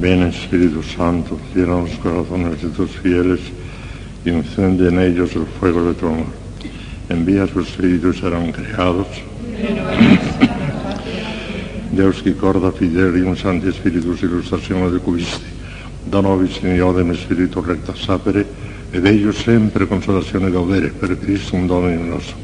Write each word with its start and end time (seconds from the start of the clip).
Ven 0.00 0.22
Espíritu 0.22 0.82
Santo, 0.82 1.38
llena 1.52 1.80
los 1.80 1.90
corazones 1.98 2.62
de 2.62 2.68
tus 2.68 2.90
fieles 2.90 3.40
y 4.24 4.30
encende 4.30 4.88
en 4.88 5.00
ellos 5.00 5.34
el 5.34 5.46
fuego 5.58 5.84
de 5.84 5.94
tu 5.94 6.06
amor. 6.06 6.26
Envía 7.08 7.46
tu 7.46 7.60
Espíritu 7.60 8.10
y 8.10 8.14
serán 8.14 8.52
creados. 8.52 9.08
Deus 11.90 12.22
qui 12.22 12.34
corda 12.34 12.70
fidelium 12.70 13.34
Santi 13.34 13.72
Spiritus 13.72 14.22
illustrazione 14.22 14.90
de 14.90 15.00
cubisti, 15.00 15.46
da 16.04 16.20
nobis 16.20 16.62
in 16.62 16.76
iodem 16.76 17.12
Spiritu 17.14 17.60
recta 17.60 17.92
sapere, 17.94 18.46
ed 18.92 19.04
ellos 19.04 19.42
sempre 19.42 19.88
consolazione 19.88 20.50
gaudere 20.50 20.90
per 20.90 21.18
Christum 21.18 21.66
Domini 21.66 22.08
nostro. 22.08 22.36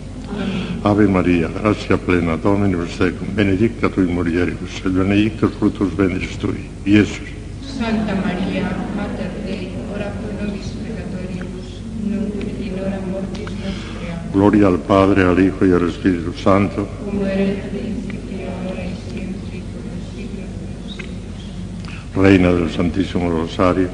Ave 0.82 1.06
Maria, 1.06 1.48
gratia 1.48 1.98
plena, 1.98 2.36
Dominus 2.36 2.96
tecum, 2.96 3.28
benedicta 3.32 3.88
tu 3.88 4.00
in 4.00 4.12
mulieribus, 4.12 4.80
et 4.84 4.90
benedictus 4.90 5.52
fructus 5.56 5.94
ventris 5.94 6.36
tui, 6.36 6.68
Iesus. 6.82 7.33
Santa 7.78 8.14
Maria, 8.14 8.70
Mater 8.94 9.30
Dei, 9.44 9.72
ora 9.92 10.06
pro 10.06 10.30
nobis 10.46 10.68
peccatoribus, 10.78 11.80
nunc 12.06 12.34
et 12.38 12.60
in 12.66 12.78
hora 12.78 13.00
mortis 13.10 13.50
nostre. 13.50 14.14
Gloria 14.30 14.68
al 14.68 14.78
Padre, 14.78 15.24
al 15.24 15.40
Hijo 15.40 15.66
y 15.66 15.72
al 15.72 15.88
Espíritu 15.88 16.32
Santo, 16.34 16.86
Como 17.04 17.26
era 17.26 17.42
en 17.42 17.50
el 17.50 17.56
principio, 17.74 18.46
ahora 18.46 18.84
y 18.84 18.94
siempre, 19.10 19.58
y 19.58 19.62
por 19.62 19.82
los 19.90 20.02
siglos 20.14 20.48
de 20.54 20.66
los 20.70 20.96
siglos. 20.96 22.14
Reina 22.14 22.52
del 22.52 22.70
Santísimo 22.70 23.30
Rosario, 23.30 23.88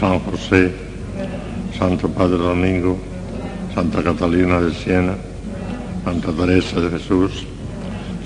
San 0.00 0.18
José, 0.20 0.72
Santo 1.78 2.08
Padre 2.08 2.38
Domingo, 2.38 2.98
Santa 3.74 4.02
Catalina 4.02 4.60
de 4.62 4.72
Siena, 4.72 5.16
Santa 6.02 6.32
Teresa 6.32 6.80
de 6.80 6.90
Jesús, 6.98 7.46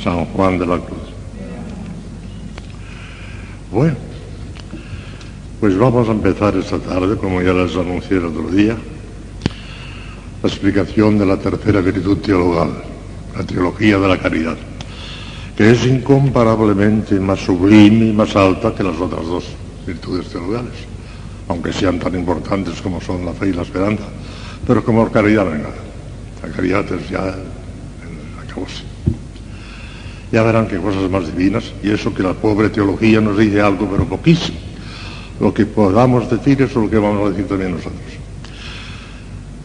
San 0.03 0.27
Juan 0.27 0.59
de 0.59 0.67
la 0.67 0.79
Cruz. 0.79 1.09
Bueno, 3.73 4.08
pues 5.61 5.77
vamos 5.77 6.09
a 6.09 6.13
empezar 6.13 6.57
esta 6.57 6.79
tarde, 6.79 7.17
como 7.17 7.43
ya 7.43 7.53
les 7.53 7.75
anuncié 7.75 8.19
el 8.19 8.27
otro 8.27 8.49
día, 8.49 8.77
la 10.41 10.49
explicación 10.49 11.19
de 11.19 11.27
la 11.27 11.37
tercera 11.37 11.81
virtud 11.81 12.19
teologal, 12.19 12.71
la 13.37 13.43
teología 13.43 13.99
de 13.99 14.09
la 14.09 14.19
caridad, 14.19 14.57
que 15.57 15.73
es 15.73 15.85
incomparablemente 15.85 17.19
más 17.19 17.41
sublime 17.41 18.07
y 18.07 18.13
más 18.13 18.37
alta 18.37 18.73
que 18.73 18.85
las 18.85 19.01
otras 19.01 19.27
dos 19.27 19.45
virtudes 19.85 20.29
teologales, 20.29 20.75
aunque 21.49 21.73
sean 21.73 21.99
tan 21.99 22.15
importantes 22.15 22.81
como 22.81 23.01
son 23.01 23.25
la 23.25 23.33
fe 23.33 23.49
y 23.49 23.53
la 23.53 23.63
esperanza, 23.63 24.05
pero 24.65 24.85
como 24.85 25.11
caridad 25.11 25.45
no 25.45 25.53
hay 25.53 25.59
nada. 25.59 25.75
La 26.41 26.49
caridad 26.51 26.85
es 26.93 27.09
ya 27.11 27.27
el 27.27 28.49
acabose. 28.49 28.85
Ya 30.31 30.45
verán 30.45 30.69
qué 30.69 30.77
cosas 30.77 31.11
más 31.11 31.27
divinas, 31.27 31.73
y 31.83 31.91
eso 31.91 32.15
que 32.15 32.23
la 32.23 32.35
pobre 32.35 32.69
teología 32.69 33.21
nos 33.21 33.37
dice 33.37 33.61
algo, 33.61 33.89
pero 33.91 34.05
poquísimo. 34.05 34.68
Lo 35.41 35.55
que 35.55 35.67
podamos 35.67 36.29
decir 36.31 36.63
es 36.63 36.75
lo 36.75 36.91
que 36.91 36.99
vamos 36.99 37.27
a 37.27 37.31
decir 37.31 37.47
también 37.47 37.73
nosotros. 37.73 38.01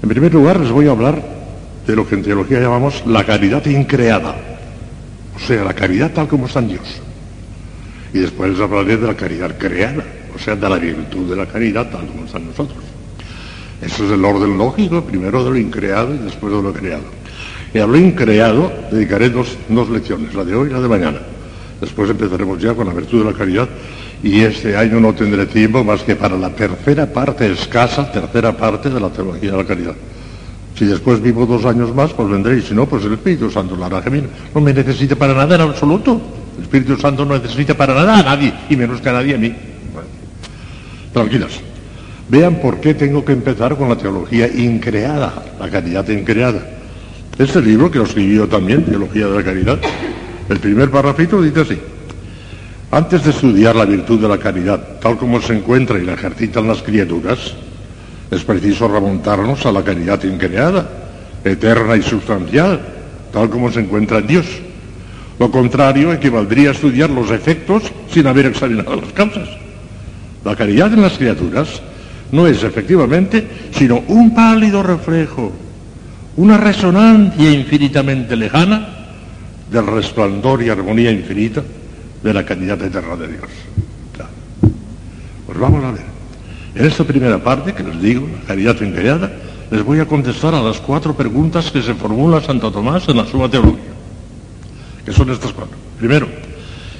En 0.01 0.09
primer 0.09 0.33
lugar, 0.33 0.59
les 0.59 0.71
voy 0.71 0.87
a 0.87 0.91
hablar 0.91 1.21
de 1.87 1.95
lo 1.95 2.07
que 2.07 2.15
en 2.15 2.23
teología 2.23 2.59
llamamos 2.59 3.03
la 3.05 3.23
caridad 3.23 3.65
increada, 3.65 4.35
o 5.35 5.39
sea, 5.39 5.63
la 5.63 5.73
caridad 5.73 6.11
tal 6.11 6.27
como 6.27 6.45
está 6.45 6.59
en 6.59 6.69
Dios. 6.69 7.01
Y 8.13 8.19
después 8.19 8.51
les 8.51 8.59
hablaré 8.59 8.97
de 8.97 9.07
la 9.07 9.15
caridad 9.15 9.57
creada, 9.57 10.03
o 10.35 10.39
sea, 10.39 10.55
de 10.55 10.69
la 10.69 10.77
virtud 10.77 11.29
de 11.29 11.35
la 11.35 11.45
caridad 11.47 11.89
tal 11.89 12.05
como 12.05 12.25
está 12.25 12.37
en 12.37 12.47
nosotros. 12.47 12.83
Eso 13.81 14.05
es 14.05 14.11
el 14.11 14.23
orden 14.23 14.57
lógico, 14.57 15.03
primero 15.03 15.43
de 15.43 15.49
lo 15.49 15.57
increado 15.57 16.13
y 16.13 16.19
después 16.19 16.53
de 16.53 16.61
lo 16.61 16.71
creado. 16.71 17.03
Y 17.73 17.79
a 17.79 17.87
lo 17.87 17.97
increado 17.97 18.71
dedicaré 18.91 19.29
dos, 19.29 19.57
dos 19.67 19.89
lecciones, 19.89 20.33
la 20.35 20.45
de 20.45 20.55
hoy 20.55 20.69
y 20.69 20.73
la 20.73 20.79
de 20.79 20.87
mañana. 20.87 21.19
Después 21.81 22.09
empezaremos 22.09 22.61
ya 22.61 22.73
con 22.75 22.87
la 22.87 22.93
virtud 22.93 23.25
de 23.25 23.31
la 23.31 23.37
caridad 23.37 23.67
y 24.23 24.39
este 24.39 24.77
año 24.77 25.01
no 25.01 25.13
tendré 25.13 25.45
tiempo 25.45 25.83
más 25.83 26.01
que 26.01 26.15
para 26.15 26.37
la 26.37 26.49
tercera 26.49 27.05
parte 27.05 27.51
escasa, 27.51 28.09
tercera 28.09 28.55
parte 28.55 28.89
de 28.89 28.99
la 28.99 29.09
teología 29.09 29.51
de 29.51 29.57
la 29.57 29.65
caridad. 29.65 29.95
Si 30.79 30.85
después 30.85 31.21
vivo 31.21 31.45
dos 31.45 31.65
años 31.65 31.93
más, 31.93 32.13
pues 32.13 32.29
vendré, 32.29 32.57
y 32.57 32.61
si 32.61 32.73
no, 32.73 32.87
pues 32.87 33.03
el 33.03 33.13
Espíritu 33.13 33.51
Santo 33.51 33.75
la 33.75 33.87
hará 33.87 34.01
gemina. 34.01 34.27
No 34.55 34.61
me 34.61 34.73
necesita 34.73 35.15
para 35.17 35.33
nada 35.33 35.55
en 35.55 35.61
absoluto. 35.61 36.19
El 36.57 36.63
Espíritu 36.63 36.97
Santo 36.97 37.25
no 37.25 37.37
necesita 37.37 37.75
para 37.75 37.93
nada 37.93 38.19
a 38.19 38.23
nadie, 38.23 38.53
y 38.69 38.77
menos 38.77 39.01
que 39.01 39.09
a 39.09 39.13
nadie 39.13 39.35
a 39.35 39.37
mí. 39.37 39.53
Tranquilas. 41.11 41.59
Vean 42.29 42.55
por 42.55 42.79
qué 42.79 42.93
tengo 42.93 43.23
que 43.25 43.33
empezar 43.33 43.75
con 43.75 43.89
la 43.89 43.97
teología 43.97 44.47
increada, 44.47 45.43
la 45.59 45.69
caridad 45.69 46.07
increada. 46.07 46.65
Este 47.37 47.61
libro, 47.61 47.91
que 47.91 47.99
lo 47.99 48.05
escribí 48.05 48.37
yo 48.37 48.47
también, 48.47 48.85
Teología 48.85 49.27
de 49.27 49.35
la 49.35 49.43
Caridad, 49.43 49.79
el 50.49 50.59
primer 50.59 50.89
parrafito 50.89 51.41
dice 51.41 51.61
así. 51.61 51.79
Antes 52.93 53.23
de 53.23 53.31
estudiar 53.31 53.75
la 53.75 53.85
virtud 53.85 54.21
de 54.21 54.27
la 54.27 54.37
caridad, 54.37 54.99
tal 55.01 55.17
como 55.17 55.41
se 55.41 55.57
encuentra 55.57 55.97
y 55.97 56.05
la 56.05 56.13
ejercitan 56.13 56.67
las 56.67 56.83
criaturas, 56.83 57.55
es 58.29 58.43
preciso 58.43 58.87
remontarnos 58.87 59.65
a 59.65 59.71
la 59.71 59.83
caridad 59.83 60.23
increada, 60.23 60.87
eterna 61.43 61.97
y 61.97 62.03
sustancial, 62.03 62.79
tal 63.31 63.49
como 63.49 63.71
se 63.71 63.79
encuentra 63.79 64.19
en 64.19 64.27
Dios. 64.27 64.45
Lo 65.39 65.49
contrario 65.49 66.13
equivaldría 66.13 66.69
a 66.69 66.73
estudiar 66.73 67.09
los 67.09 67.31
efectos 67.31 67.81
sin 68.11 68.27
haber 68.27 68.45
examinado 68.45 68.95
las 68.97 69.11
causas. 69.11 69.49
La 70.45 70.55
caridad 70.55 70.93
en 70.93 71.01
las 71.01 71.17
criaturas 71.17 71.81
no 72.31 72.45
es 72.45 72.61
efectivamente 72.61 73.71
sino 73.71 74.03
un 74.07 74.35
pálido 74.35 74.83
reflejo, 74.83 75.51
una 76.37 76.57
resonancia 76.57 77.51
infinitamente 77.51 78.35
lejana 78.35 78.87
del 79.71 79.87
resplandor 79.87 80.61
y 80.61 80.69
armonía 80.69 81.09
infinita 81.09 81.63
de 82.23 82.33
la 82.33 82.45
caridad 82.45 82.81
eterna 82.81 83.15
de 83.15 83.27
Dios. 83.27 83.49
Pues 85.45 85.59
vamos 85.59 85.83
a 85.83 85.91
ver. 85.91 86.05
En 86.73 86.85
esta 86.85 87.03
primera 87.03 87.37
parte 87.43 87.73
que 87.73 87.83
les 87.83 88.01
digo, 88.01 88.27
la 88.27 88.47
caridad 88.47 88.81
increada, 88.81 89.31
les 89.69 89.83
voy 89.83 89.99
a 89.99 90.07
contestar 90.07 90.55
a 90.55 90.61
las 90.61 90.79
cuatro 90.79 91.13
preguntas 91.13 91.69
que 91.69 91.81
se 91.81 91.93
formula 91.93 92.41
Santo 92.41 92.71
Tomás 92.71 93.07
en 93.09 93.17
la 93.17 93.25
Suma 93.25 93.49
Teología, 93.49 93.93
que 95.05 95.11
son 95.11 95.29
estas 95.29 95.51
cuatro. 95.51 95.75
Primero, 95.99 96.27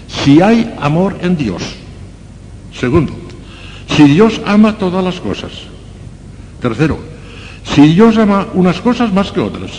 si 0.08 0.42
hay 0.42 0.74
amor 0.80 1.18
en 1.22 1.38
Dios. 1.38 1.64
Segundo, 2.74 3.14
si 3.96 4.04
Dios 4.04 4.42
ama 4.46 4.78
todas 4.78 5.04
las 5.04 5.20
cosas. 5.20 5.52
Tercero, 6.62 7.00
si 7.64 7.94
Dios 7.94 8.18
ama 8.18 8.48
unas 8.54 8.80
cosas 8.82 9.12
más 9.14 9.32
que 9.32 9.40
otras. 9.40 9.72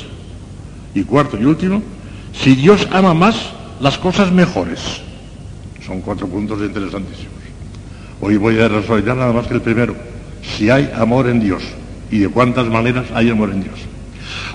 Y 0.94 1.03
cuarto 1.03 1.37
y 1.38 1.44
último, 1.44 1.82
si 2.32 2.55
Dios 2.55 2.88
ama 2.93 3.15
más 3.15 3.37
las 3.81 3.99
cosas 3.99 4.32
mejores. 4.32 5.03
Son 5.87 6.00
cuatro 6.00 6.27
puntos 6.27 6.61
interesantísimos. 6.61 7.34
Hoy 8.21 8.37
voy 8.39 8.59
a 8.59 8.69
resolver 8.69 9.15
nada 9.15 9.33
más 9.33 9.47
que 9.47 9.55
el 9.55 9.61
primero. 9.61 9.95
Si 10.56 10.71
hay 10.71 10.91
amor 10.95 11.28
en 11.28 11.41
Dios 11.41 11.62
y 12.11 12.21
de 12.21 12.28
cuántas 12.28 12.67
maneras 12.69 13.06
hay 13.12 13.28
amor 13.28 13.50
en 13.50 13.62
Dios. 13.62 13.78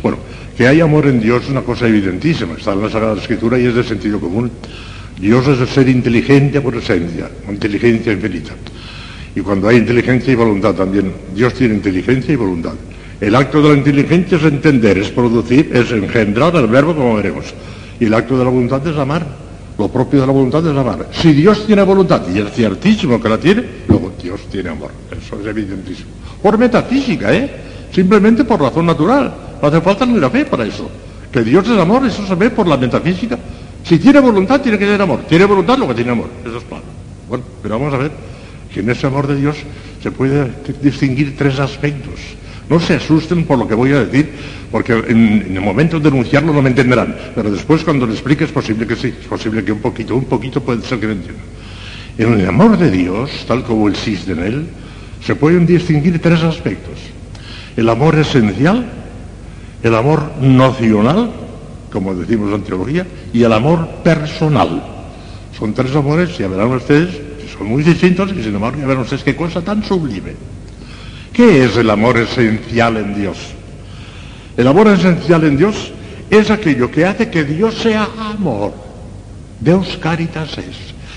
Bueno, 0.01 0.17
que 0.57 0.67
hay 0.67 0.81
amor 0.81 1.05
en 1.05 1.21
Dios 1.21 1.43
es 1.43 1.49
una 1.49 1.61
cosa 1.61 1.87
evidentísima, 1.87 2.55
está 2.55 2.73
en 2.73 2.81
la 2.81 2.89
Sagrada 2.89 3.15
Escritura 3.15 3.59
y 3.59 3.65
es 3.65 3.75
de 3.75 3.83
sentido 3.83 4.19
común. 4.19 4.51
Dios 5.19 5.47
es 5.47 5.59
el 5.59 5.67
ser 5.67 5.89
inteligente 5.89 6.61
por 6.61 6.75
esencia, 6.75 7.29
inteligencia 7.47 8.11
infinita. 8.11 8.53
Y 9.35 9.41
cuando 9.41 9.67
hay 9.67 9.77
inteligencia 9.77 10.33
y 10.33 10.35
voluntad 10.35 10.73
también, 10.73 11.13
Dios 11.35 11.53
tiene 11.53 11.75
inteligencia 11.75 12.33
y 12.33 12.37
voluntad. 12.37 12.73
El 13.21 13.35
acto 13.35 13.61
de 13.61 13.69
la 13.69 13.77
inteligencia 13.77 14.37
es 14.37 14.43
entender, 14.45 14.97
es 14.97 15.09
producir, 15.09 15.69
es 15.73 15.91
engendrar 15.91 16.55
el 16.55 16.67
verbo 16.67 16.95
como 16.95 17.15
veremos. 17.15 17.53
Y 17.99 18.05
el 18.05 18.13
acto 18.13 18.37
de 18.37 18.45
la 18.45 18.49
voluntad 18.49 18.85
es 18.87 18.97
amar. 18.97 19.38
Lo 19.79 19.87
propio 19.87 20.19
de 20.19 20.27
la 20.27 20.33
voluntad 20.33 20.59
es 20.67 20.77
amar. 20.77 21.07
Si 21.13 21.31
Dios 21.31 21.65
tiene 21.65 21.83
voluntad, 21.83 22.21
y 22.27 22.37
es 22.37 22.51
ciertísimo 22.51 23.17
que 23.21 23.29
la 23.29 23.37
tiene, 23.37 23.63
luego 23.87 24.11
Dios 24.21 24.41
tiene 24.51 24.71
amor. 24.71 24.91
Eso 25.09 25.39
es 25.39 25.47
evidentísimo. 25.47 26.09
Por 26.43 26.57
metafísica, 26.57 27.33
¿eh? 27.33 27.49
Simplemente 27.89 28.43
por 28.43 28.59
razón 28.59 28.85
natural. 28.85 29.33
No 29.61 29.67
hace 29.69 29.79
falta 29.79 30.05
ni 30.05 30.19
la 30.19 30.29
fe 30.29 30.43
para 30.43 30.65
eso. 30.65 30.91
Que 31.31 31.45
Dios 31.45 31.65
es 31.65 31.79
amor, 31.79 32.05
eso 32.05 32.27
se 32.27 32.35
ve 32.35 32.49
por 32.49 32.67
la 32.67 32.75
metafísica. 32.75 33.39
Si 33.85 33.97
tiene 33.99 34.19
voluntad, 34.19 34.59
tiene 34.59 34.77
que 34.77 34.83
tener 34.83 35.01
amor. 35.01 35.21
Tiene 35.29 35.45
voluntad, 35.45 35.77
lo 35.77 35.87
que 35.87 35.93
tiene 35.93 36.11
amor. 36.11 36.27
Eso 36.45 36.57
es 36.57 36.63
claro. 36.65 36.83
Bueno, 37.29 37.45
pero 37.63 37.79
vamos 37.79 37.93
a 37.93 37.97
ver 37.99 38.11
que 38.73 38.81
en 38.81 38.89
ese 38.89 39.07
amor 39.07 39.27
de 39.27 39.37
Dios 39.37 39.55
se 40.03 40.11
puede 40.11 40.51
distinguir 40.81 41.37
tres 41.37 41.57
aspectos. 41.57 42.19
No 42.69 42.79
se 42.79 42.95
asusten 42.95 43.45
por 43.45 43.57
lo 43.57 43.67
que 43.67 43.73
voy 43.73 43.91
a 43.93 44.05
decir, 44.05 44.29
porque 44.71 44.93
en, 44.93 45.55
el 45.55 45.61
momento 45.61 45.99
de 45.99 46.11
denunciarlo 46.11 46.53
no 46.53 46.61
me 46.61 46.69
entenderán, 46.69 47.15
pero 47.33 47.49
después 47.49 47.83
cuando 47.83 48.05
lo 48.05 48.13
explique 48.13 48.43
es 48.43 48.51
posible 48.51 48.85
que 48.85 48.95
sí, 48.95 49.07
es 49.19 49.27
posible 49.27 49.63
que 49.63 49.71
un 49.71 49.79
poquito, 49.79 50.15
un 50.15 50.25
poquito 50.25 50.61
puede 50.61 50.83
ser 50.83 50.99
que 50.99 51.07
me 51.07 51.13
entiendan. 51.13 51.45
En 52.19 52.39
el 52.39 52.47
amor 52.47 52.77
de 52.77 52.91
Dios, 52.91 53.31
tal 53.47 53.63
como 53.63 53.89
existe 53.89 54.33
en 54.33 54.39
él, 54.39 54.67
se 55.25 55.35
pueden 55.35 55.65
distinguir 55.65 56.21
tres 56.21 56.43
aspectos. 56.43 56.99
El 57.75 57.89
amor 57.89 58.15
esencial, 58.19 58.85
el 59.81 59.95
amor 59.95 60.33
nocional, 60.39 61.31
como 61.91 62.13
decimos 62.13 62.53
en 62.53 62.61
teología, 62.61 63.07
y 63.33 63.41
el 63.41 63.53
amor 63.53 63.87
personal. 64.03 64.83
Son 65.57 65.73
tres 65.73 65.95
amores, 65.95 66.37
ya 66.37 66.47
verán 66.47 66.71
ustedes, 66.71 67.15
que 67.15 67.47
son 67.57 67.67
muy 67.67 67.81
distintos 67.81 68.31
y 68.31 68.43
sin 68.43 68.53
embargo 68.53 68.79
ya 68.79 68.85
verán 68.85 69.01
ustedes 69.01 69.23
qué 69.23 69.35
cosa 69.35 69.61
tan 69.61 69.83
sublime. 69.83 70.58
¿Qué 71.39 71.63
es 71.63 71.77
el 71.77 71.89
amor 71.89 72.17
esencial 72.17 72.97
en 72.97 73.15
Dios? 73.15 73.37
El 74.57 74.67
amor 74.67 74.89
esencial 74.89 75.45
en 75.45 75.55
Dios 75.55 75.93
es 76.29 76.51
aquello 76.51 76.91
que 76.91 77.05
hace 77.05 77.29
que 77.29 77.45
Dios 77.45 77.75
sea 77.75 78.09
amor. 78.19 78.73
Deus 79.61 79.97
caritas 80.01 80.57
es. 80.57 80.75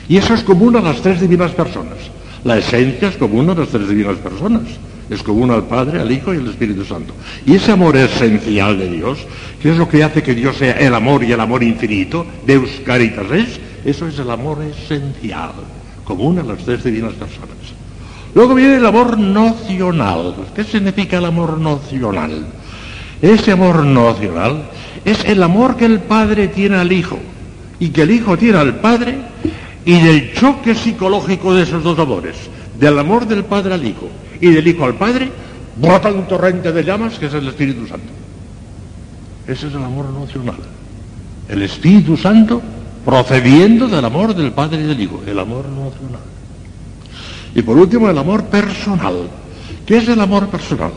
Y 0.09 0.19
eso 0.19 0.35
es 0.35 0.45
común 0.45 0.77
a 0.77 0.81
las 0.81 1.03
tres 1.03 1.21
divinas 1.21 1.51
personas. 1.51 1.99
La 2.45 2.57
esencia 2.57 3.09
es 3.09 3.17
común 3.17 3.51
a 3.51 3.55
las 3.57 3.71
tres 3.71 3.89
divinas 3.89 4.15
personas. 4.19 4.63
Es 5.11 5.25
común 5.25 5.51
al 5.51 5.65
Padre, 5.65 6.01
al 6.01 6.13
Hijo 6.13 6.33
y 6.33 6.37
al 6.37 6.47
Espíritu 6.47 6.85
Santo. 6.85 7.15
Y 7.45 7.57
ese 7.57 7.73
amor 7.73 7.97
esencial 7.97 8.79
de 8.79 8.91
Dios, 8.91 9.19
que 9.61 9.73
es 9.73 9.77
lo 9.77 9.89
que 9.89 10.05
hace 10.05 10.23
que 10.23 10.37
Dios 10.37 10.57
sea 10.57 10.75
el 10.75 10.95
amor 10.95 11.25
y 11.25 11.33
el 11.33 11.41
amor 11.41 11.65
infinito, 11.65 12.25
Deus 12.47 12.71
Caritas 12.87 13.29
es, 13.33 13.59
eso 13.85 14.07
es 14.07 14.17
el 14.21 14.31
amor 14.31 14.63
esencial, 14.63 15.51
común 16.05 16.39
a 16.39 16.45
las 16.45 16.59
tres 16.59 16.85
divinas 16.85 17.15
personas. 17.15 17.72
Luego 18.35 18.55
viene 18.55 18.77
el 18.77 18.87
amor 18.87 19.19
nocional. 19.19 20.35
¿Qué 20.55 20.65
significa 20.65 21.19
el 21.19 21.27
amor 21.27 21.59
nocional? 21.59 22.47
Ese 23.21 23.53
amor 23.53 23.85
nocional 23.85 24.65
es 25.05 25.25
el 25.25 25.43
amor 25.43 25.77
que 25.77 25.85
el 25.85 26.01
Padre 26.01 26.49
tiene 26.49 26.77
al 26.77 26.91
Hijo 26.91 27.19
y 27.79 27.91
que 27.91 28.03
el 28.03 28.11
Hijo 28.11 28.37
tiene 28.39 28.59
al 28.59 28.77
Padre 28.77 29.19
y 29.85 30.01
del 30.01 30.33
choque 30.35 30.75
psicológico 30.75 31.55
de 31.55 31.65
esos 31.65 31.83
dos 31.83 31.99
amores, 31.99 32.37
del 32.79 32.99
amor 32.99 33.27
del 33.27 33.45
Padre 33.45 33.75
al 33.75 33.85
Hijo 33.85 34.09
y 34.41 34.49
del 34.49 34.67
Hijo 34.67 34.85
al 34.85 34.95
Padre, 34.95 35.31
brota 35.77 36.11
un 36.13 36.27
torrente 36.27 36.73
de 36.73 36.85
llamas 36.85 37.19
que 37.19 37.27
es 37.27 37.35
el 37.35 37.47
Espíritu 37.49 37.87
Santo. 37.87 38.13
Ese 39.47 39.67
es 39.67 39.75
el 39.75 39.83
amor 39.83 40.07
nocional. 40.11 40.57
El 41.49 41.63
Espíritu 41.63 42.17
Santo 42.17 42.63
procediendo 43.05 43.89
del 43.89 44.05
amor 44.05 44.35
del 44.35 44.53
Padre 44.53 44.81
y 44.83 44.87
del 44.87 45.01
Hijo, 45.01 45.21
el 45.27 45.39
amor 45.39 45.67
nocional. 45.69 46.32
Y 47.55 47.63
por 47.63 47.77
último, 47.77 48.09
el 48.09 48.19
amor 48.19 48.45
personal. 48.45 49.29
¿Qué 49.87 49.99
es 49.99 50.09
el 50.09 50.21
amor 50.21 50.49
personal? 50.49 50.93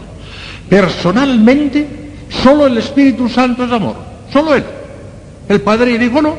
Personalmente, 0.70 1.88
solo 2.30 2.68
el 2.68 2.78
Espíritu 2.78 3.28
Santo 3.30 3.66
es 3.66 3.72
amor. 3.72 3.96
Solo 4.32 4.56
Él. 4.56 4.64
El 5.50 5.62
Padre 5.62 5.92
y 5.92 5.96
el 5.96 6.04
Hijo 6.04 6.22
no. 6.22 6.36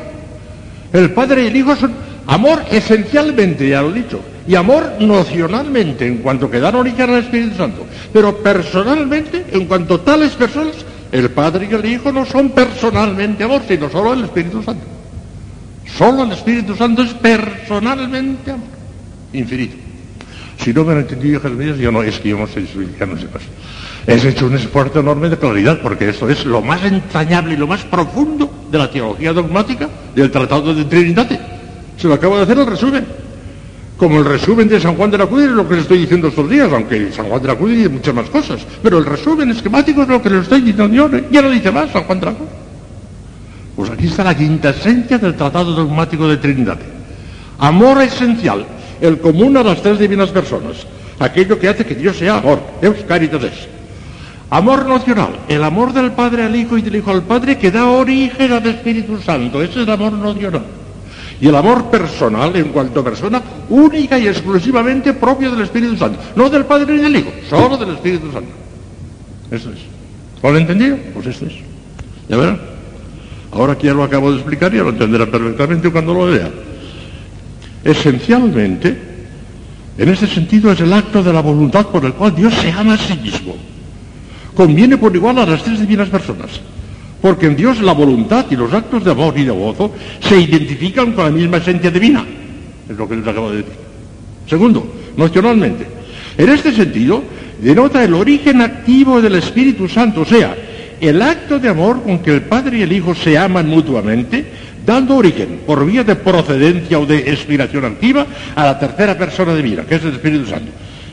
El 0.91 1.11
Padre 1.11 1.43
y 1.43 1.47
el 1.47 1.55
Hijo 1.55 1.75
son 1.75 1.93
amor 2.27 2.63
esencialmente, 2.71 3.69
ya 3.69 3.81
lo 3.81 3.91
he 3.91 4.01
dicho, 4.01 4.19
y 4.47 4.55
amor 4.55 4.93
nocionalmente, 4.99 6.05
en 6.05 6.17
cuanto 6.17 6.51
que 6.51 6.59
dan 6.59 6.75
origen 6.75 7.09
al 7.09 7.19
Espíritu 7.19 7.55
Santo. 7.55 7.85
Pero 8.11 8.37
personalmente, 8.37 9.45
en 9.51 9.65
cuanto 9.65 9.99
tales 10.01 10.33
personas, 10.33 10.75
el 11.11 11.29
Padre 11.31 11.67
y 11.71 11.73
el 11.73 11.85
Hijo 11.85 12.11
no 12.11 12.25
son 12.25 12.49
personalmente 12.49 13.43
amor, 13.43 13.61
sino 13.67 13.89
solo 13.89 14.13
el 14.13 14.25
Espíritu 14.25 14.61
Santo. 14.61 14.83
Solo 15.97 16.23
el 16.23 16.31
Espíritu 16.31 16.75
Santo 16.75 17.01
es 17.03 17.13
personalmente 17.13 18.51
amor. 18.51 18.67
Infinito. 19.33 19.86
Si 20.57 20.73
no 20.73 20.83
me 20.83 20.93
lo 20.93 21.01
entendido, 21.01 21.39
Jeremías, 21.39 21.77
yo 21.77 21.91
no, 21.91 22.01
es 22.01 22.19
que 22.19 22.29
yo 22.29 22.37
no 22.37 22.47
sé, 22.47 22.65
ya 22.99 23.05
no 23.05 23.17
sé 23.17 23.25
más. 23.33 23.43
Es 24.07 24.23
hecho 24.25 24.47
un 24.47 24.55
esfuerzo 24.55 25.01
enorme 25.01 25.29
de 25.29 25.37
claridad, 25.37 25.79
porque 25.81 26.09
esto 26.09 26.29
es 26.29 26.45
lo 26.45 26.61
más 26.61 26.83
entrañable 26.83 27.53
y 27.53 27.57
lo 27.57 27.67
más 27.67 27.83
profundo 27.83 28.67
de 28.71 28.77
la 28.77 28.89
teología 28.89 29.33
dogmática 29.33 29.89
del 30.15 30.31
Tratado 30.31 30.73
de 30.73 30.85
Trinidad. 30.85 31.27
Se 31.97 32.07
lo 32.07 32.13
acabo 32.13 32.37
de 32.37 32.43
hacer 32.43 32.57
el 32.57 32.65
resumen. 32.65 33.05
Como 33.97 34.19
el 34.19 34.25
resumen 34.25 34.67
de 34.67 34.79
San 34.79 34.95
Juan 34.95 35.09
de 35.09 35.17
la 35.17 35.25
Cruz 35.25 35.43
es 35.43 35.49
lo 35.49 35.67
que 35.67 35.73
les 35.73 35.83
estoy 35.83 35.97
diciendo 35.99 36.27
estos 36.27 36.49
días, 36.49 36.71
aunque 36.71 37.11
San 37.11 37.25
Juan 37.25 37.41
de 37.41 37.47
la 37.47 37.55
Cruz 37.55 37.71
dice 37.71 37.89
muchas 37.89 38.13
más 38.13 38.29
cosas. 38.29 38.65
Pero 38.81 38.99
el 38.99 39.05
resumen 39.05 39.49
esquemático 39.49 40.03
es 40.03 40.07
lo 40.07 40.21
que 40.21 40.29
les 40.29 40.43
estoy 40.43 40.61
diciendo. 40.61 41.09
Ya 41.31 41.41
no 41.41 41.49
dice 41.49 41.71
más 41.71 41.91
San 41.91 42.03
Juan 42.03 42.19
de 42.19 42.25
la 42.27 42.33
Cruz. 42.33 42.49
Pues 43.75 43.89
aquí 43.89 44.07
está 44.07 44.23
la 44.23 44.35
quinta 44.37 44.69
esencia 44.69 45.17
del 45.17 45.35
Tratado 45.35 45.71
Dogmático 45.73 46.27
de 46.27 46.37
Trinidad. 46.37 46.77
Amor 47.59 48.01
esencial, 48.01 48.65
el 49.01 49.19
común 49.19 49.55
a 49.57 49.63
las 49.63 49.81
tres 49.81 49.99
divinas 49.99 50.29
personas, 50.29 50.85
aquello 51.19 51.59
que 51.59 51.69
hace 51.69 51.85
que 51.85 51.95
Dios 51.95 52.17
sea 52.17 52.37
amor, 52.37 52.59
Deus 52.81 52.97
caritas. 53.07 53.41
Amor 54.49 54.85
nocional, 54.85 55.39
el 55.49 55.63
amor 55.63 55.91
del 55.91 56.11
Padre 56.11 56.43
al 56.43 56.55
Hijo 56.55 56.77
y 56.77 56.81
del 56.81 56.95
Hijo 56.95 57.11
al 57.11 57.23
Padre 57.23 57.57
que 57.57 57.69
da 57.69 57.85
origen 57.87 58.51
al 58.51 58.65
Espíritu 58.65 59.19
Santo, 59.19 59.61
ese 59.61 59.81
es 59.81 59.87
el 59.87 59.93
amor 59.93 60.13
nocional. 60.13 60.63
Y 61.39 61.49
el 61.49 61.55
amor 61.55 61.85
personal, 61.91 62.55
en 62.55 62.69
cuanto 62.69 63.03
persona, 63.03 63.41
única 63.69 64.17
y 64.17 64.27
exclusivamente 64.27 65.13
propio 65.13 65.51
del 65.51 65.61
Espíritu 65.61 65.97
Santo, 65.97 66.19
no 66.35 66.49
del 66.49 66.65
Padre 66.65 66.95
ni 66.95 67.03
del 67.03 67.15
Hijo, 67.17 67.31
solo 67.49 67.77
del 67.77 67.95
Espíritu 67.95 68.31
Santo. 68.31 68.49
Eso 69.51 69.69
es. 69.69 69.79
¿Lo 70.41 70.49
han 70.49 70.57
entendido? 70.57 70.97
Pues 71.13 71.27
esto 71.27 71.45
es. 71.45 71.53
¿Ya 72.29 72.37
verán? 72.37 72.59
Ahora 73.51 73.77
que 73.77 73.87
ya 73.87 73.93
lo 73.93 74.03
acabo 74.03 74.31
de 74.31 74.37
explicar, 74.37 74.71
ya 74.71 74.83
lo 74.83 74.89
entenderán 74.89 75.29
perfectamente 75.29 75.91
cuando 75.91 76.13
lo 76.13 76.25
vean. 76.25 76.51
Esencialmente, 77.83 78.97
en 79.97 80.09
ese 80.09 80.27
sentido 80.27 80.71
es 80.71 80.79
el 80.79 80.93
acto 80.93 81.23
de 81.23 81.33
la 81.33 81.41
voluntad 81.41 81.87
por 81.87 82.05
el 82.05 82.13
cual 82.13 82.35
Dios 82.35 82.53
se 82.53 82.71
ama 82.71 82.93
a 82.93 82.97
sí 82.97 83.17
mismo. 83.21 83.55
Conviene 84.55 84.97
por 84.97 85.15
igual 85.15 85.37
a 85.39 85.45
las 85.45 85.63
tres 85.63 85.79
divinas 85.79 86.09
personas, 86.09 86.59
porque 87.21 87.47
en 87.47 87.55
Dios 87.55 87.81
la 87.81 87.93
voluntad 87.93 88.45
y 88.49 88.55
los 88.55 88.73
actos 88.73 89.03
de 89.03 89.11
amor 89.11 89.37
y 89.37 89.43
de 89.43 89.51
gozo 89.51 89.93
se 90.19 90.39
identifican 90.39 91.13
con 91.13 91.25
la 91.25 91.31
misma 91.31 91.57
esencia 91.57 91.91
divina. 91.91 92.25
Es 92.89 92.97
lo 92.97 93.07
que 93.07 93.15
les 93.15 93.27
acabo 93.27 93.51
de 93.51 93.57
decir. 93.57 93.73
Segundo, 94.47 94.87
nocionalmente. 95.15 95.87
En 96.37 96.49
este 96.49 96.71
sentido, 96.71 97.23
denota 97.61 98.03
el 98.03 98.13
origen 98.13 98.61
activo 98.61 99.21
del 99.21 99.35
Espíritu 99.35 99.87
Santo, 99.87 100.21
o 100.21 100.25
sea, 100.25 100.55
el 101.01 101.21
acto 101.21 101.59
de 101.59 101.69
amor 101.69 102.03
con 102.03 102.19
que 102.19 102.33
el 102.33 102.41
Padre 102.43 102.79
y 102.79 102.81
el 102.81 102.91
Hijo 102.91 103.13
se 103.15 103.37
aman 103.37 103.67
mutuamente, 103.67 104.45
dando 104.85 105.15
origen, 105.15 105.61
por 105.65 105.85
vía 105.85 106.03
de 106.03 106.15
procedencia 106.15 106.99
o 106.99 107.05
de 107.05 107.19
expiración 107.31 107.85
activa, 107.85 108.25
a 108.55 108.65
la 108.65 108.79
tercera 108.79 109.17
persona 109.17 109.53
de 109.53 109.61
vida, 109.61 109.83
que 109.83 109.95
es 109.95 110.03
el 110.03 110.13
Espíritu 110.13 110.45
Santo. 110.47 110.71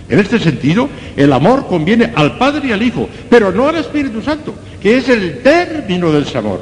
En 0.08 0.18
este 0.18 0.38
sentido, 0.38 0.88
el 1.16 1.32
amor 1.32 1.66
conviene 1.66 2.12
al 2.14 2.36
Padre 2.36 2.68
y 2.68 2.72
al 2.72 2.82
Hijo, 2.82 3.08
pero 3.28 3.50
no 3.52 3.68
al 3.68 3.76
Espíritu 3.76 4.22
Santo, 4.22 4.54
que 4.80 4.98
es 4.98 5.08
el 5.08 5.38
término 5.42 6.12
del 6.12 6.26
amor. 6.36 6.60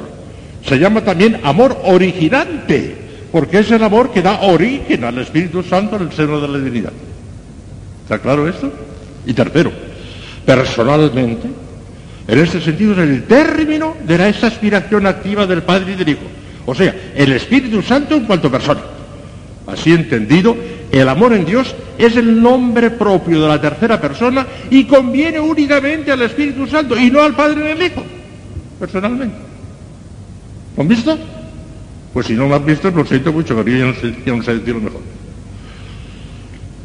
Se 0.65 0.79
llama 0.79 1.01
también 1.01 1.41
amor 1.43 1.77
originante, 1.83 2.95
porque 3.31 3.59
es 3.59 3.71
el 3.71 3.83
amor 3.83 4.11
que 4.11 4.21
da 4.21 4.41
origen 4.41 5.03
al 5.03 5.17
Espíritu 5.17 5.61
Santo 5.63 5.97
en 5.97 6.03
el 6.03 6.11
seno 6.13 6.39
de 6.39 6.47
la 6.47 6.57
divinidad. 6.57 6.93
¿Está 8.03 8.19
claro 8.19 8.47
esto? 8.47 8.71
Y 9.25 9.33
tercero, 9.33 9.71
personalmente, 10.45 11.47
en 12.27 12.39
este 12.39 12.61
sentido 12.61 12.93
es 12.93 12.99
el 12.99 13.23
término 13.23 13.95
de 14.05 14.29
esa 14.29 14.47
aspiración 14.47 15.05
activa 15.05 15.45
del 15.45 15.63
Padre 15.63 15.93
y 15.93 15.95
del 15.95 16.09
Hijo. 16.09 16.21
O 16.65 16.73
sea, 16.73 16.95
el 17.15 17.33
Espíritu 17.33 17.81
Santo 17.81 18.15
en 18.15 18.25
cuanto 18.25 18.49
persona. 18.49 18.81
Así 19.67 19.91
entendido, 19.93 20.55
el 20.91 21.07
amor 21.09 21.33
en 21.33 21.45
Dios 21.45 21.75
es 21.97 22.15
el 22.15 22.41
nombre 22.41 22.91
propio 22.91 23.41
de 23.41 23.47
la 23.47 23.59
tercera 23.59 23.99
persona 23.99 24.45
y 24.69 24.85
conviene 24.85 25.39
únicamente 25.39 26.11
al 26.11 26.21
Espíritu 26.21 26.67
Santo 26.67 26.97
y 26.97 27.09
no 27.11 27.21
al 27.21 27.35
Padre 27.35 27.69
y 27.69 27.71
al 27.71 27.81
Hijo, 27.81 28.03
personalmente. 28.79 29.35
¿Lo 30.75 30.83
han 30.83 30.87
visto? 30.87 31.17
Pues 32.13 32.27
si 32.27 32.33
no 32.33 32.47
lo 32.47 32.55
han 32.55 32.65
visto, 32.65 32.89
lo 32.91 33.05
siento 33.05 33.33
mucho, 33.33 33.55
pero 33.55 33.77
yo 33.77 33.87
no 33.87 33.93
sé, 33.95 34.15
yo 34.25 34.35
no 34.35 34.43
sé 34.43 34.53
decirlo 34.55 34.81
mejor. 34.81 35.01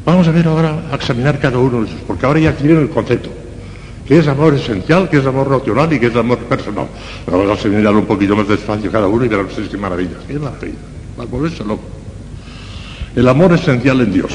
Vamos 0.05 0.27
a 0.27 0.31
ver 0.31 0.47
ahora, 0.47 0.75
a 0.91 0.95
examinar 0.95 1.39
cada 1.39 1.59
uno 1.59 1.81
de 1.81 1.87
esos, 1.87 2.01
porque 2.01 2.25
ahora 2.25 2.39
ya 2.39 2.55
tienen 2.55 2.79
el 2.79 2.89
concepto. 2.89 3.29
¿Qué 4.09 4.17
es 4.17 4.27
amor 4.27 4.55
esencial? 4.55 5.07
¿Qué 5.07 5.17
es 5.17 5.25
amor 5.27 5.47
racional? 5.47 5.93
¿Y 5.93 5.99
qué 5.99 6.07
es 6.07 6.15
amor 6.15 6.39
personal? 6.39 6.87
Vamos 7.27 7.47
a 7.47 7.53
examinar 7.53 7.93
un 7.95 8.07
poquito 8.07 8.35
más 8.35 8.47
despacio 8.47 8.91
cada 8.91 9.05
uno 9.05 9.23
y 9.23 9.27
verán 9.27 9.45
ustedes 9.45 9.69
qué 9.69 9.77
maravilla. 9.77 10.17
Qué 10.27 10.39
maravilla. 10.39 10.79
Va 11.17 11.25
a 11.25 11.27
volverse 11.27 11.63
loco. 11.63 11.83
El 13.15 13.27
amor 13.27 13.53
esencial 13.53 14.01
en 14.01 14.11
Dios. 14.11 14.31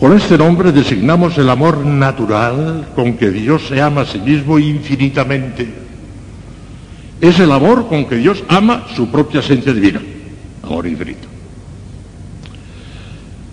Con 0.00 0.16
este 0.16 0.36
nombre 0.36 0.72
designamos 0.72 1.38
el 1.38 1.48
amor 1.48 1.86
natural 1.86 2.88
con 2.96 3.16
que 3.16 3.30
Dios 3.30 3.62
se 3.68 3.80
ama 3.80 4.00
a 4.00 4.06
sí 4.06 4.18
mismo 4.18 4.58
infinitamente. 4.58 5.72
Es 7.20 7.38
el 7.38 7.52
amor 7.52 7.86
con 7.86 8.06
que 8.06 8.16
Dios 8.16 8.42
ama 8.48 8.88
su 8.96 9.08
propia 9.08 9.38
esencia 9.38 9.72
divina. 9.72 10.02
Amor 10.64 10.88
infinito. 10.88 11.31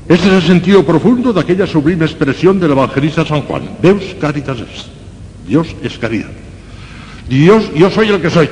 Este 0.10 0.28
es 0.28 0.34
el 0.34 0.42
sentido 0.42 0.84
profundo 0.84 1.32
de 1.32 1.40
aquella 1.40 1.68
sublime 1.68 2.04
expresión 2.04 2.60
del 2.60 2.72
evangelista 2.72 3.24
San 3.24 3.44
Juan. 3.44 3.78
Deus 3.80 4.16
caritas 4.20 4.58
es. 4.58 4.88
Dios 5.48 5.68
es 5.84 6.00
caridad. 6.00 6.32
Dios, 7.30 7.72
yo 7.76 7.92
soy 7.92 8.10
el 8.10 8.20
que 8.20 8.32
soy. 8.32 8.50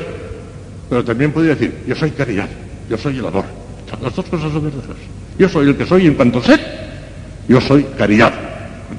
Pero 0.88 1.04
también 1.04 1.32
podría 1.32 1.56
decir, 1.56 1.80
yo 1.88 1.96
soy 1.96 2.12
caridad. 2.12 2.48
Yo 2.88 2.96
soy 2.96 3.18
el 3.18 3.26
amor. 3.26 3.46
Las 4.04 4.16
dos 4.16 4.26
cosas 4.28 4.52
son 4.54 4.66
verdaderas. 4.66 4.98
Yo 5.40 5.50
soy 5.50 5.70
el 5.70 5.76
que 5.76 5.88
soy 5.88 6.06
en 6.06 6.14
cuanto 6.14 6.44
sé. 6.44 6.60
Yo 7.50 7.60
soy 7.60 7.88
caridad. 7.98 8.34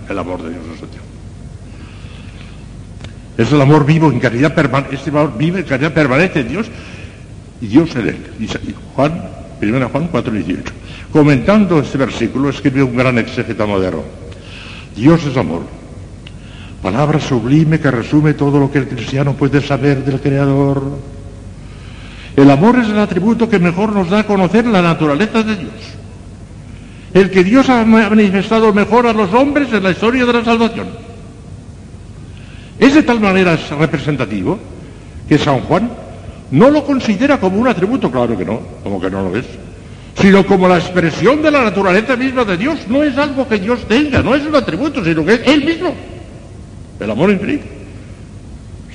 El 0.09 0.19
amor 0.19 0.43
de 0.43 0.51
Dios 0.51 0.63
es 0.75 0.81
Dios. 0.81 1.05
Es 3.39 3.53
el 3.53 3.61
amor 3.61 3.87
vivo 3.87 4.11
en 4.11 4.19
caridad 4.19 4.53
permanente. 4.53 4.97
Este 4.97 5.11
amor 5.11 5.33
vive 5.39 5.61
en 5.61 5.65
caridad 5.65 5.95
permanente 5.95 6.41
en 6.41 6.49
Dios 6.49 6.67
y 7.61 7.69
Dios 7.69 7.95
en 7.95 8.09
él. 8.09 8.17
Y 8.41 8.49
Juan, 8.97 9.38
1 9.61 9.89
Juan 9.89 10.09
4, 10.09 10.33
18. 10.33 10.73
Comentando 11.13 11.81
este 11.81 11.99
versículo, 11.99 12.51
escribió 12.51 12.87
un 12.87 12.97
gran 12.97 13.19
exégeta 13.19 13.67
moderno. 13.67 14.03
Dios 14.95 15.25
es 15.25 15.37
amor. 15.37 15.63
Palabra 16.83 17.19
sublime 17.19 17.81
que 17.81 17.91
resume 17.91 18.35
todo 18.35 18.61
lo 18.61 18.71
que 18.71 18.79
el 18.79 18.89
cristiano 18.89 19.35
puede 19.35 19.61
saber 19.61 20.05
del 20.05 20.21
Creador. 20.21 20.83
El 22.37 22.51
amor 22.51 22.79
es 22.79 22.89
el 22.89 22.99
atributo 22.99 23.49
que 23.49 23.59
mejor 23.59 23.93
nos 23.93 24.11
da 24.11 24.21
a 24.21 24.27
conocer 24.27 24.65
la 24.67 24.81
naturaleza 24.81 25.43
de 25.43 25.57
Dios. 25.57 25.73
El 27.13 27.31
que 27.31 27.43
Dios 27.43 27.69
ha 27.69 27.85
manifestado 27.85 28.73
mejor 28.73 29.07
a 29.07 29.13
los 29.13 29.33
hombres 29.35 29.73
en 29.73 29.83
la 29.83 29.91
historia 29.91 30.25
de 30.25 30.33
la 30.33 30.45
salvación. 30.45 30.89
Es 32.79 32.95
de 32.95 33.03
tal 33.03 33.19
manera 33.19 33.59
representativo 33.79 34.59
que 35.29 35.37
San 35.37 35.61
Juan 35.63 35.91
no 36.51 36.71
lo 36.71 36.85
considera 36.85 37.39
como 37.39 37.59
un 37.59 37.69
atributo, 37.69 38.11
claro 38.11 38.37
que 38.37 38.45
no, 38.45 38.61
como 38.83 39.01
que 39.01 39.11
no 39.11 39.29
lo 39.29 39.37
es, 39.37 39.47
sino 40.21 40.45
como 40.47 40.69
la 40.69 40.79
expresión 40.79 41.43
de 41.43 41.51
la 41.51 41.65
naturaleza 41.65 42.17
misma 42.17 42.45
de 42.45 42.57
Dios. 42.57 42.81
No 42.89 43.03
es 43.03 43.17
algo 43.17 43.47
que 43.49 43.59
Dios 43.59 43.81
tenga, 43.87 44.23
no 44.23 44.35
es 44.35 44.45
un 44.47 44.55
atributo, 44.55 45.05
sino 45.05 45.25
que 45.25 45.35
es 45.35 45.47
Él 45.47 45.65
mismo. 45.65 45.95
El 46.99 47.11
amor 47.11 47.31
infinito. 47.31 47.65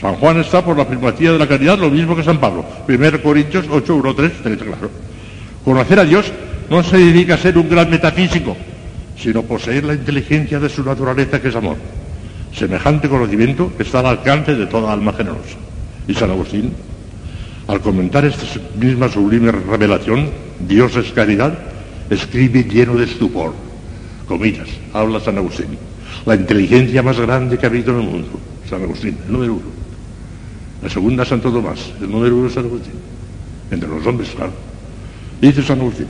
San 0.02 0.16
Juan 0.16 0.38
está 0.40 0.62
por 0.64 0.78
la 0.78 0.86
primacía 0.86 1.32
de 1.32 1.40
la 1.40 1.48
caridad, 1.48 1.78
lo 1.78 1.90
mismo 1.90 2.16
que 2.16 2.24
San 2.24 2.38
Pablo. 2.38 2.66
1 2.90 3.22
Corintios 3.22 3.66
8, 3.70 3.96
1, 3.96 4.16
3, 4.16 4.32
3, 4.44 4.58
claro. 4.58 4.90
Conocer 5.64 6.00
a 6.00 6.04
Dios 6.04 6.26
no 6.70 6.84
significa 6.84 7.38
ser 7.38 7.58
un 7.58 7.70
gran 7.70 7.90
metafísico, 7.90 8.58
sino 9.18 9.44
poseer 9.44 9.86
la 9.86 9.94
inteligencia 9.94 10.60
de 10.60 10.68
su 10.68 10.84
naturaleza 10.84 11.42
que 11.42 11.48
es 11.48 11.56
amor. 11.56 11.78
Semejante 12.54 13.08
conocimiento 13.08 13.72
está 13.80 14.00
al 14.00 14.08
alcance 14.08 14.56
de 14.56 14.66
toda 14.66 14.92
alma 14.92 15.14
generosa. 15.14 15.56
Y 16.06 16.14
San 16.14 16.32
Agustín, 16.32 16.74
al 17.68 17.82
comentar 17.82 18.26
esta 18.26 18.46
misma 18.80 19.10
sublime 19.10 19.52
revelación, 19.52 20.30
Dios 20.68 20.96
es 20.96 21.12
caridad, 21.12 21.58
escribe 22.10 22.64
lleno 22.64 22.96
de 22.96 23.06
estupor. 23.06 23.54
Comillas, 24.28 24.68
habla 24.94 25.20
San 25.20 25.38
Agustín. 25.38 25.78
La 26.26 26.36
inteligencia 26.36 27.02
más 27.04 27.20
grande 27.20 27.58
que 27.58 27.66
ha 27.66 27.70
habido 27.70 27.94
en 27.94 28.02
el 28.02 28.10
mundo. 28.10 28.40
San 28.70 28.82
Agustín, 28.84 29.18
el 29.26 29.32
número 29.32 29.54
uno. 29.54 29.66
La 30.82 30.90
segunda, 30.90 31.26
Santo 31.26 31.52
Tomás, 31.52 31.92
el 32.02 32.12
número 32.12 32.36
uno, 32.36 32.50
San 32.50 32.66
Agustín. 32.66 32.94
Entre 33.72 33.88
los 33.88 34.06
hombres, 34.06 34.30
claro. 34.36 34.52
Dice 35.42 35.64
San 35.64 35.80
Agustín. 35.80 36.08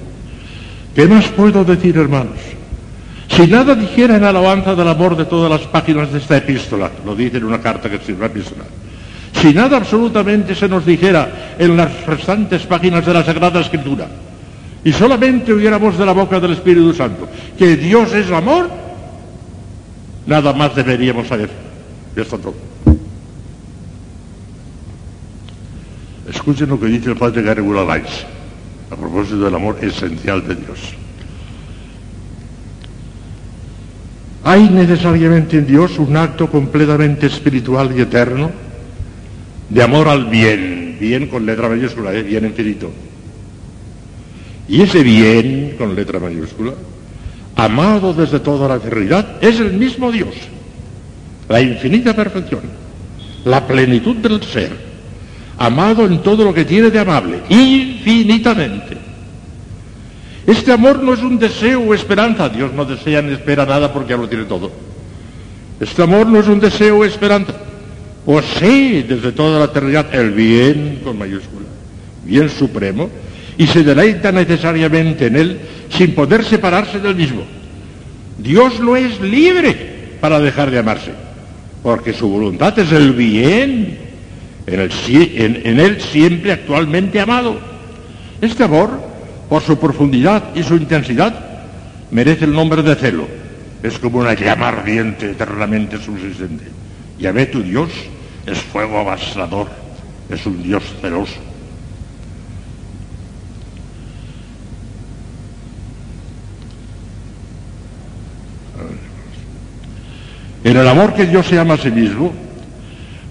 ¿Qué 0.95 1.07
más 1.07 1.27
puedo 1.29 1.63
decir, 1.63 1.98
hermanos? 1.98 2.38
Si 3.29 3.48
nada 3.48 3.74
dijera 3.74 4.17
en 4.17 4.24
alabanza 4.24 4.75
del 4.75 4.88
amor 4.88 5.17
de 5.17 5.25
todas 5.25 5.50
las 5.50 5.67
páginas 5.67 6.12
de 6.12 6.19
esta 6.19 6.38
epístola, 6.38 6.91
lo 7.03 7.15
dice 7.15 7.38
en 7.38 7.45
una 7.45 7.60
carta 7.60 7.89
que 7.89 7.95
escribió 7.95 8.22
la 8.22 8.27
epístola, 8.27 8.63
si 9.43 9.53
nada 9.53 9.75
absolutamente 9.75 10.55
se 10.55 10.69
nos 10.69 10.85
dijera 10.85 11.55
en 11.59 11.75
las 11.75 12.05
restantes 12.05 12.62
páginas 12.63 13.05
de 13.05 13.13
la 13.13 13.25
Sagrada 13.25 13.59
Escritura, 13.59 14.07
y 14.85 14.93
solamente 14.93 15.51
oyéramos 15.51 15.97
de 15.97 16.05
la 16.05 16.13
boca 16.13 16.39
del 16.39 16.53
Espíritu 16.53 16.93
Santo 16.93 17.27
que 17.57 17.75
Dios 17.75 18.13
es 18.13 18.31
amor, 18.31 18.69
nada 20.27 20.53
más 20.53 20.73
deberíamos 20.73 21.27
saber. 21.27 21.50
Ya 22.15 22.21
está 22.21 22.38
todo. 22.38 22.53
Escuchen 26.29 26.69
lo 26.69 26.79
que 26.79 26.85
dice 26.85 27.09
el 27.09 27.17
padre 27.17 27.41
Gary 27.41 27.62
Weiss 27.62 28.25
a 28.91 28.95
propósito 28.95 29.39
del 29.39 29.55
amor 29.55 29.77
esencial 29.81 30.47
de 30.47 30.55
Dios. 30.55 30.79
¿Hay 34.45 34.69
necesariamente 34.69 35.57
en 35.57 35.67
Dios 35.67 36.00
un 36.00 36.15
acto 36.15 36.50
completamente 36.50 37.27
espiritual 37.27 37.93
y 37.93 38.00
eterno 38.00 38.62
de 39.74 39.82
amor 39.82 40.08
al 40.08 40.25
bien, 40.25 40.98
bien 41.00 41.27
con 41.27 41.46
letra 41.46 41.68
mayúscula, 41.68 42.13
¿eh? 42.13 42.22
bien 42.22 42.46
infinito? 42.46 42.92
Y 44.70 44.82
ese 44.82 45.01
bien 45.01 45.75
con 45.80 45.96
letra 45.96 46.20
mayúscula, 46.20 46.74
amado 47.56 48.13
desde 48.13 48.39
toda 48.39 48.68
la 48.68 48.75
eternidad, 48.75 49.44
es 49.44 49.60
el 49.60 49.74
mismo 49.74 50.12
Dios, 50.12 50.36
la 51.50 51.60
infinita 51.60 52.15
perfección, 52.15 52.62
la 53.46 53.65
plenitud 53.65 54.15
del 54.18 54.44
ser, 54.44 54.72
amado 55.58 56.06
en 56.06 56.22
todo 56.22 56.46
lo 56.46 56.53
que 56.53 56.65
tiene 56.65 56.92
de 56.92 57.00
amable, 57.00 57.39
infinitamente. 57.50 58.98
Este 60.46 60.72
amor 60.72 61.01
no 61.01 61.13
es 61.13 61.22
un 61.22 61.39
deseo 61.39 61.82
o 61.82 61.94
esperanza. 61.94 62.50
Dios 62.50 62.74
no 62.74 62.84
desea 62.84 63.22
ni 63.22 63.32
espera 63.32 63.65
nada 63.65 63.94
porque 63.94 64.10
ya 64.10 64.18
lo 64.18 64.27
tiene 64.27 64.44
todo. 64.44 64.70
Este 65.80 66.03
amor 66.03 66.27
no 66.27 66.39
es 66.39 66.48
un 66.48 66.60
deseo 66.60 66.98
o 66.98 67.06
esperanza. 67.06 67.62
Posee 68.25 69.03
desde 69.03 69.32
toda 69.32 69.60
la 69.60 69.65
eternidad 69.65 70.13
el 70.15 70.32
bien 70.32 71.01
con 71.03 71.18
mayúscula, 71.18 71.65
bien 72.24 72.50
supremo, 72.50 73.10
y 73.58 73.68
se 73.68 73.84
deleita 73.84 74.32
necesariamente 74.32 75.27
en 75.27 75.36
él 75.36 75.60
sin 75.89 76.15
poder 76.15 76.44
separarse 76.44 77.00
del 77.00 77.15
mismo. 77.15 77.44
Dios 78.38 78.80
no 78.80 78.96
es 78.96 79.20
libre 79.20 80.18
para 80.22 80.39
dejar 80.39 80.72
de 80.72 80.80
amarse, 80.80 81.12
porque 81.84 82.13
su 82.13 82.30
voluntad 82.30 82.77
es 82.80 82.92
el 82.92 83.12
bien, 83.13 83.98
en, 84.65 84.80
el, 84.80 85.62
en 85.65 85.80
él 85.80 86.01
siempre 86.01 86.53
actualmente 86.53 87.20
amado. 87.20 87.60
Este 88.42 88.63
amor 88.63 89.13
por 89.53 89.62
su 89.62 89.77
profundidad 89.77 90.56
y 90.56 90.63
su 90.63 90.75
intensidad, 90.75 91.34
merece 92.10 92.46
el 92.46 92.53
nombre 92.53 92.82
de 92.82 92.96
celo. 92.96 93.27
Es 93.84 94.00
como 94.00 94.18
una 94.18 94.34
llama 94.34 94.70
ardiente 94.70 95.30
eternamente 95.30 96.00
subsistente. 96.00 96.65
Ve 97.20 97.46
tu 97.46 97.63
Dios 97.63 97.89
es 98.46 98.58
fuego 98.60 99.00
avasallador, 99.00 99.70
es 100.29 100.46
un 100.46 100.62
Dios 100.62 100.84
celoso. 101.01 101.39
En 110.63 110.77
el 110.77 110.88
amor 110.88 111.13
que 111.13 111.25
Dios 111.25 111.46
se 111.46 111.60
ama 111.60 111.74
a 111.74 111.77
sí 111.77 111.91
mismo, 111.91 112.34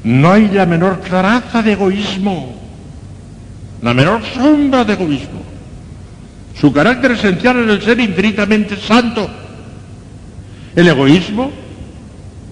no 0.05 0.33
hay 0.33 0.49
la 0.49 0.67
menor 0.67 1.01
traza 1.01 1.63
de 1.63 1.73
egoísmo, 1.73 2.61
la 3.81 3.95
menor 3.95 4.21
sombra 4.35 4.85
de 4.85 4.93
egoísmo. 4.93 5.43
Su 6.61 6.73
carácter 6.73 7.13
esencial 7.13 7.59
es 7.61 7.69
el 7.71 7.83
ser 7.83 8.01
infinitamente 8.01 8.77
santo. 8.77 9.29
El 10.77 10.89
egoísmo 10.89 11.51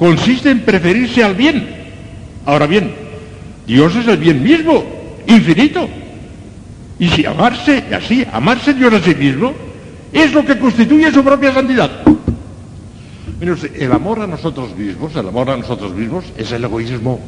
consiste 0.01 0.51
en 0.51 0.61
preferirse 0.61 1.23
al 1.23 1.35
bien. 1.35 1.69
Ahora 2.47 2.67
bien, 2.67 2.91
Dios 3.67 3.95
es 3.95 4.09
el 4.09 4.17
bien 4.17 4.43
mismo, 4.43 4.83
infinito. 5.27 5.87
Y 6.99 7.09
si 7.11 7.27
amarse, 7.27 7.85
así, 7.95 8.27
amarse 8.33 8.73
Dios 8.73 8.95
a 8.95 9.01
sí 9.01 9.15
mismo, 9.15 9.53
es 10.11 10.33
lo 10.33 10.43
que 10.45 10.59
constituye 10.59 11.13
su 11.13 11.23
propia 11.23 11.53
santidad. 11.53 11.91
El 13.75 13.93
amor 13.93 14.21
a 14.21 14.27
nosotros 14.27 14.75
mismos, 14.75 15.15
el 15.15 15.29
amor 15.29 15.51
a 15.51 15.57
nosotros 15.59 15.95
mismos 15.95 16.25
es 16.35 16.51
el 16.51 16.65
egoísmo, 16.65 17.21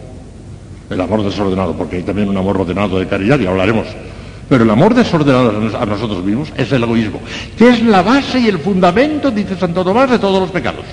el 0.88 1.00
amor 1.00 1.24
desordenado, 1.24 1.74
porque 1.74 1.96
hay 1.96 2.02
también 2.02 2.30
un 2.30 2.36
amor 2.38 2.58
ordenado 2.58 2.98
de 2.98 3.06
caridad, 3.06 3.38
y 3.38 3.46
hablaremos 3.46 3.86
pero 4.48 4.64
el 4.64 4.70
amor 4.70 4.94
desordenado 4.94 5.50
a 5.78 5.86
nosotros 5.86 6.22
mismos 6.22 6.52
es 6.56 6.70
el 6.72 6.82
egoísmo, 6.82 7.20
que 7.56 7.70
es 7.70 7.82
la 7.82 8.02
base 8.02 8.38
y 8.38 8.48
el 8.48 8.58
fundamento, 8.58 9.30
dice 9.30 9.56
Santo 9.56 9.82
Tomás, 9.82 10.10
de 10.10 10.18
todos 10.18 10.40
los 10.40 10.50
pecados. 10.50 10.84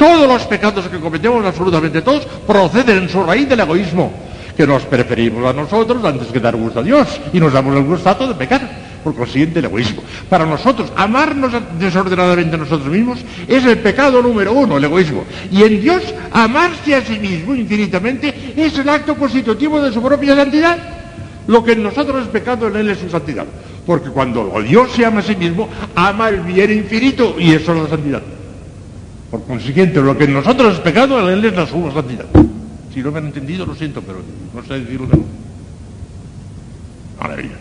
Todos 0.00 0.26
los 0.26 0.44
pecados 0.44 0.88
que 0.88 0.98
cometemos, 0.98 1.44
absolutamente 1.44 2.00
todos, 2.00 2.24
proceden 2.46 3.02
en 3.02 3.08
su 3.10 3.22
raíz 3.22 3.46
del 3.46 3.60
egoísmo, 3.60 4.10
que 4.56 4.66
nos 4.66 4.84
preferimos 4.84 5.44
a 5.44 5.52
nosotros 5.52 6.02
antes 6.02 6.28
que 6.28 6.40
dar 6.40 6.56
gusto 6.56 6.80
a 6.80 6.82
Dios 6.82 7.20
y 7.34 7.38
nos 7.38 7.52
damos 7.52 7.76
el 7.76 7.84
gustazo 7.84 8.26
de 8.26 8.34
pecar. 8.34 8.62
Por 9.04 9.14
consiguiente, 9.14 9.58
el 9.58 9.66
egoísmo. 9.66 10.02
Para 10.30 10.46
nosotros, 10.46 10.90
amarnos 10.96 11.52
desordenadamente 11.78 12.56
a 12.56 12.58
nosotros 12.60 12.88
mismos 12.90 13.18
es 13.46 13.62
el 13.66 13.76
pecado 13.76 14.22
número 14.22 14.54
uno, 14.54 14.78
el 14.78 14.84
egoísmo. 14.84 15.24
Y 15.52 15.64
en 15.64 15.82
Dios, 15.82 16.02
amarse 16.32 16.94
a 16.94 17.04
sí 17.04 17.18
mismo 17.18 17.54
infinitamente 17.54 18.54
es 18.56 18.78
el 18.78 18.88
acto 18.88 19.16
constitutivo 19.16 19.82
de 19.82 19.92
su 19.92 20.00
propia 20.00 20.34
santidad. 20.34 20.78
Lo 21.46 21.62
que 21.62 21.72
en 21.72 21.82
nosotros 21.82 22.22
es 22.22 22.28
pecado, 22.28 22.68
en 22.68 22.76
Él 22.76 22.88
es 22.88 23.00
su 23.00 23.10
santidad. 23.10 23.44
Porque 23.84 24.08
cuando 24.08 24.50
Dios 24.66 24.92
se 24.92 25.04
ama 25.04 25.20
a 25.20 25.24
sí 25.24 25.36
mismo, 25.36 25.68
ama 25.94 26.30
el 26.30 26.40
bien 26.40 26.72
infinito 26.72 27.36
y 27.38 27.52
eso 27.52 27.74
es 27.74 27.82
la 27.82 27.88
santidad. 27.90 28.22
Por 29.30 29.44
consiguiente, 29.44 30.00
lo 30.00 30.18
que 30.18 30.24
en 30.24 30.34
nosotros 30.34 30.74
es 30.74 30.80
pecado, 30.80 31.20
en 31.20 31.38
Él 31.38 31.44
es 31.44 31.54
la 31.54 31.66
su 31.66 31.90
santidad. 31.92 32.26
Si 32.92 33.00
no 33.00 33.12
me 33.12 33.18
han 33.18 33.26
entendido, 33.26 33.64
lo 33.64 33.74
siento, 33.76 34.02
pero 34.02 34.20
no 34.52 34.64
sé 34.64 34.80
decirlo 34.80 35.06
de 35.06 35.18
Maravilla. 37.20 37.56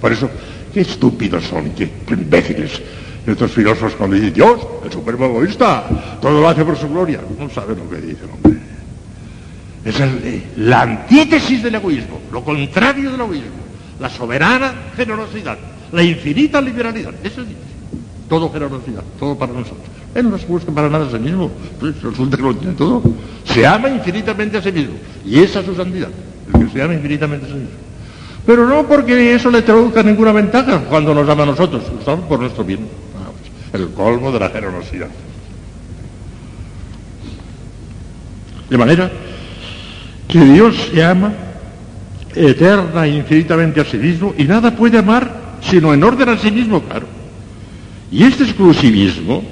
Por 0.00 0.12
eso, 0.12 0.28
qué 0.74 0.80
estúpidos 0.80 1.44
son, 1.44 1.70
qué 1.70 1.88
imbéciles. 2.10 2.82
Estos 3.24 3.52
filósofos 3.52 3.94
cuando 3.94 4.16
dicen, 4.16 4.34
Dios, 4.34 4.60
el 4.84 4.90
supremo 4.90 5.26
egoísta, 5.26 5.84
todo 6.20 6.40
lo 6.40 6.48
hace 6.48 6.64
por 6.64 6.76
su 6.76 6.88
gloria. 6.88 7.20
No 7.38 7.48
saben 7.48 7.78
lo 7.78 7.88
que 7.88 8.04
dicen, 8.04 8.28
hombre. 8.32 8.60
Es 9.84 9.96
la 10.56 10.82
antítesis 10.82 11.62
del 11.62 11.76
egoísmo, 11.76 12.20
lo 12.32 12.42
contrario 12.42 13.12
del 13.12 13.20
egoísmo, 13.20 13.62
la 14.00 14.08
soberana 14.08 14.74
generosidad, 14.96 15.58
la 15.92 16.02
infinita 16.02 16.60
liberalidad. 16.60 17.14
Eso 17.22 17.42
es 17.42 17.48
todo 18.28 18.50
generosidad, 18.50 19.02
todo 19.18 19.36
para 19.36 19.52
nosotros. 19.52 20.01
Él 20.14 20.30
no 20.30 20.38
se 20.38 20.46
busca 20.46 20.70
para 20.72 20.88
nada 20.88 21.06
a 21.06 21.10
sí 21.10 21.18
mismo, 21.18 21.50
pues 21.80 22.00
resulta 22.02 22.36
que 22.36 22.42
lo 22.42 22.54
tiene 22.54 22.74
todo. 22.74 23.02
Se 23.44 23.66
ama 23.66 23.88
infinitamente 23.88 24.58
a 24.58 24.62
sí 24.62 24.72
mismo, 24.72 24.94
y 25.24 25.38
esa 25.40 25.60
es 25.60 25.66
su 25.66 25.74
santidad, 25.74 26.08
el 26.52 26.66
que 26.66 26.72
se 26.72 26.82
ama 26.82 26.94
infinitamente 26.94 27.46
a 27.46 27.48
sí 27.48 27.54
mismo. 27.54 27.76
Pero 28.44 28.66
no 28.66 28.86
porque 28.86 29.34
eso 29.34 29.50
le 29.50 29.62
traduzca 29.62 30.02
ninguna 30.02 30.32
ventaja 30.32 30.80
cuando 30.88 31.14
nos 31.14 31.28
ama 31.28 31.44
a 31.44 31.46
nosotros, 31.46 31.82
estamos 31.98 32.26
por 32.26 32.40
nuestro 32.40 32.64
bien. 32.64 32.80
Ah, 33.16 33.30
pues, 33.70 33.82
el 33.82 33.90
colmo 33.90 34.32
de 34.32 34.40
la 34.40 34.50
generosidad. 34.50 35.08
De 38.68 38.78
manera 38.78 39.10
que 40.26 40.40
Dios 40.40 40.90
se 40.92 41.04
ama 41.04 41.32
eterna 42.34 43.06
e 43.06 43.10
infinitamente 43.10 43.80
a 43.80 43.84
sí 43.84 43.98
mismo 43.98 44.34
y 44.36 44.44
nada 44.44 44.74
puede 44.74 44.98
amar 44.98 45.42
sino 45.62 45.92
en 45.94 46.02
orden 46.02 46.28
a 46.28 46.38
sí 46.38 46.50
mismo, 46.50 46.80
claro. 46.82 47.06
Y 48.10 48.24
este 48.24 48.44
exclusivismo, 48.44 49.42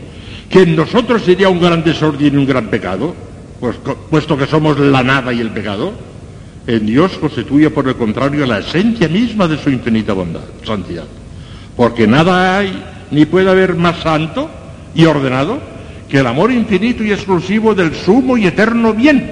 que 0.51 0.63
en 0.63 0.75
nosotros 0.75 1.23
sería 1.23 1.49
un 1.49 1.61
gran 1.61 1.85
desorden 1.85 2.35
y 2.35 2.37
un 2.37 2.45
gran 2.45 2.67
pecado, 2.67 3.15
pues, 3.61 3.77
puesto 4.11 4.37
que 4.37 4.47
somos 4.47 4.79
la 4.81 5.03
nada 5.05 5.33
y 5.33 5.41
el 5.41 5.51
pecado, 5.51 5.93
en 6.67 6.85
Dios 6.85 7.13
constituye 7.19 7.71
por 7.71 7.87
el 7.89 7.95
contrario 7.95 8.45
la 8.45 8.59
esencia 8.59 9.09
misma 9.09 9.47
de 9.47 9.57
su 9.57 9.71
infinita 9.71 10.13
bondad, 10.13 10.43
santidad. 10.65 11.05
porque 11.77 12.07
nada 12.07 12.59
hay 12.59 12.83
ni 13.11 13.25
puede 13.25 13.49
haber 13.49 13.75
más 13.77 14.01
santo 14.01 14.51
y 14.95 15.05
ordenado 15.05 15.59
que 16.09 16.19
el 16.19 16.27
amor 16.27 16.51
infinito 16.51 17.05
y 17.05 17.13
exclusivo 17.13 17.75
del 17.75 17.95
sumo 17.95 18.37
y 18.37 18.47
eterno 18.47 18.93
bien, 18.93 19.31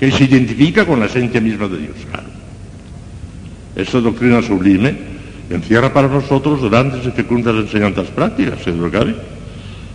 que 0.00 0.10
se 0.10 0.24
identifica 0.24 0.84
con 0.84 0.98
la 0.98 1.06
esencia 1.06 1.40
misma 1.40 1.68
de 1.68 1.78
Dios. 1.78 1.96
Claro. 2.10 2.26
Esta 3.76 4.00
doctrina 4.00 4.42
sublime 4.42 4.94
encierra 5.48 5.92
para 5.92 6.08
nosotros 6.08 6.68
grandes 6.68 7.06
y 7.06 7.10
fecundas 7.12 7.54
enseñanzas 7.54 8.08
prácticas, 8.08 8.60
señor 8.60 8.90
Cari. 8.90 9.14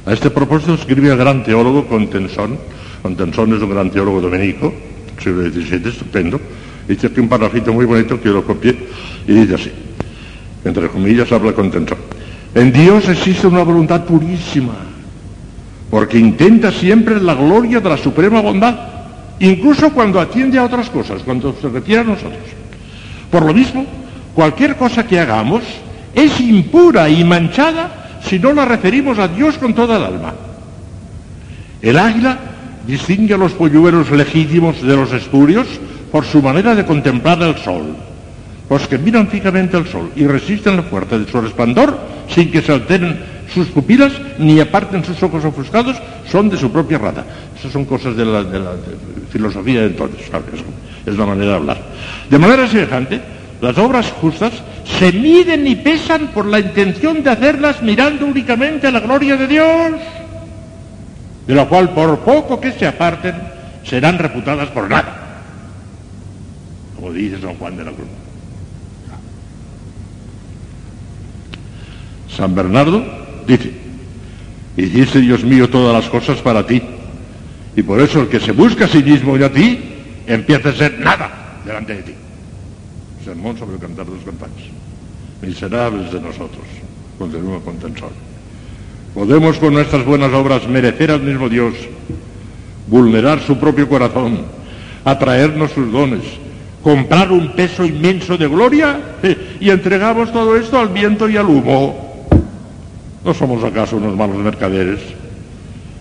A 0.06 0.12
este 0.12 0.30
propósito 0.30 0.74
escribe 0.74 1.10
el 1.10 1.18
gran 1.18 1.44
teólogo 1.44 1.88
Contensón. 1.88 2.60
Contensón 3.02 3.56
es 3.56 3.62
un 3.62 3.70
gran 3.70 3.90
teólogo 3.90 4.20
dominico, 4.20 4.74
siglo 5.18 5.50
XVII, 5.50 5.90
estupendo. 5.90 6.42
Dice 6.88 7.08
aquí 7.08 7.22
un 7.22 7.30
parrafito 7.30 7.72
muy 7.72 7.86
bonito 7.86 8.20
que 8.20 8.28
lo 8.28 8.44
copié 8.44 8.76
y 9.26 9.32
dice 9.32 9.56
así, 9.56 9.72
entre 10.66 10.90
comillas 10.90 11.32
habla 11.32 11.54
Contensón. 11.54 11.98
En 12.54 12.74
Dios 12.74 13.08
existe 13.08 13.48
una 13.48 13.64
voluntad 13.64 14.04
purísima, 14.04 14.76
porque 15.90 16.20
intenta 16.20 16.72
siempre 16.72 17.22
la 17.22 17.36
gloria 17.36 17.80
de 17.80 17.90
la 17.90 17.98
suprema 17.98 18.42
bondad, 18.42 18.76
incluso 19.40 19.90
cuando 19.94 20.20
atiende 20.20 20.60
a 20.60 20.66
otras 20.66 20.90
cosas, 20.90 21.24
cuando 21.24 21.56
se 21.62 21.70
refiere 21.70 22.02
a 22.02 22.04
nosotros. 22.04 22.44
Por 23.32 23.46
lo 23.46 23.54
mismo, 23.54 23.86
cualquier 24.36 24.76
cosa 24.76 25.08
que 25.08 25.18
hagamos 25.18 25.64
es 26.14 26.42
impura 26.42 27.10
y 27.10 27.24
manchada 27.24 28.03
si 28.28 28.40
no 28.40 28.54
la 28.54 28.66
referimos 28.66 29.20
a 29.20 29.28
Dios 29.28 29.58
con 29.58 29.74
toda 29.74 29.98
el 29.98 30.04
alma. 30.04 30.34
El 31.82 31.98
águila 31.98 32.38
distingue 32.88 33.34
a 33.34 33.38
los 33.38 33.54
polluelos 33.54 34.10
legítimos 34.12 34.82
de 34.82 34.96
los 34.96 35.12
espurios 35.14 35.68
por 36.12 36.26
su 36.26 36.42
manera 36.42 36.76
de 36.76 36.86
contemplar 36.86 37.42
el 37.42 37.58
sol. 37.58 37.96
Los 38.70 38.88
que 38.88 38.98
miran 38.98 39.28
fijamente 39.28 39.78
al 39.78 39.88
sol 39.88 40.12
y 40.16 40.26
resisten 40.26 40.78
la 40.78 40.84
fuerza 40.84 41.18
de 41.18 41.30
su 41.30 41.40
resplandor 41.40 41.98
sin 42.30 42.50
que 42.50 42.62
se 42.62 42.72
alteren 42.72 43.34
sus 43.54 43.68
pupilas 43.68 44.14
ni 44.40 44.60
aparten 44.60 45.04
sus 45.04 45.22
ojos 45.22 45.46
ofuscados 45.46 45.98
son 46.32 46.50
de 46.50 46.58
su 46.58 46.72
propia 46.72 46.98
raza. 46.98 47.24
Esas 47.58 47.72
son 47.72 47.86
cosas 47.86 48.16
de 48.16 48.26
la, 48.26 48.44
de 48.44 48.60
filosofía 49.32 49.82
de 49.82 49.88
entonces, 49.88 50.22
es 51.06 51.18
la 51.18 51.26
manera 51.26 51.52
de 51.52 51.56
hablar. 51.56 51.78
De 52.30 52.40
manera 52.40 52.68
semejante, 52.68 53.22
las 53.64 53.78
obras 53.78 54.12
justas 54.12 54.52
se 55.00 55.14
miden 55.14 55.66
y 55.66 55.78
pesan 55.78 56.32
por 56.34 56.46
la 56.46 56.60
intención 56.60 57.24
de 57.24 57.30
hacerlas 57.30 57.82
mirando 57.82 58.26
únicamente 58.26 58.88
a 58.88 58.92
la 58.92 59.00
gloria 59.00 59.38
de 59.38 59.48
Dios, 59.48 59.94
de 61.48 61.56
la 61.56 61.66
cual 61.70 61.92
por 61.92 62.20
poco 62.20 62.60
que 62.60 62.74
se 62.74 62.86
aparten 62.86 63.34
serán 63.86 64.20
reputadas 64.20 64.68
por 64.68 64.90
nada, 64.90 65.16
como 66.98 67.14
dice 67.14 67.40
San 67.40 67.56
Juan 67.56 67.78
de 67.78 67.86
la 67.86 67.92
Cruz. 67.92 68.08
San 72.36 72.54
Bernardo 72.54 73.02
dice, 73.48 73.72
hiciste 74.76 75.22
Dios 75.22 75.46
mío 75.46 75.70
todas 75.70 75.94
las 75.94 76.10
cosas 76.10 76.42
para 76.42 76.68
ti, 76.68 76.82
y 77.78 77.82
por 77.82 78.02
eso 78.02 78.20
el 78.20 78.28
que 78.28 78.42
se 78.42 78.52
busca 78.52 78.84
a 78.84 78.90
sí 78.90 79.02
mismo 79.02 79.38
y 79.38 79.44
a 79.44 79.54
ti, 79.54 79.80
empieza 80.28 80.68
a 80.68 80.74
ser 80.74 81.00
nada 81.00 81.62
delante 81.64 81.96
de 81.96 82.04
ti. 82.04 82.14
Sermón 83.24 83.58
sobre 83.58 83.76
el 83.76 83.80
cantar 83.80 84.06
de 84.06 84.16
los 84.16 84.24
cantantes. 84.24 84.66
Miserables 85.42 86.12
de 86.12 86.22
nosotros, 86.22 86.64
continúa 87.18 87.60
con 87.62 87.78
tensor. 87.78 88.12
Podemos 89.14 89.58
con 89.58 89.74
nuestras 89.74 90.06
buenas 90.06 90.34
obras 90.34 90.68
merecer 90.68 91.12
al 91.12 91.22
mismo 91.22 91.48
Dios, 91.48 91.74
vulnerar 92.88 93.40
su 93.42 93.58
propio 93.58 93.88
corazón, 93.88 94.40
atraernos 95.06 95.72
sus 95.72 95.92
dones, 95.92 96.24
comprar 96.82 97.32
un 97.32 97.52
peso 97.54 97.86
inmenso 97.86 98.38
de 98.38 98.48
gloria 98.48 99.00
y 99.60 99.70
entregamos 99.70 100.32
todo 100.32 100.56
esto 100.56 100.80
al 100.80 100.90
viento 100.90 101.30
y 101.30 101.38
al 101.38 101.46
humo. 101.46 102.28
¿No 103.24 103.34
somos 103.34 103.64
acaso 103.64 103.98
unos 103.98 104.16
malos 104.16 104.38
mercaderes? 104.38 105.00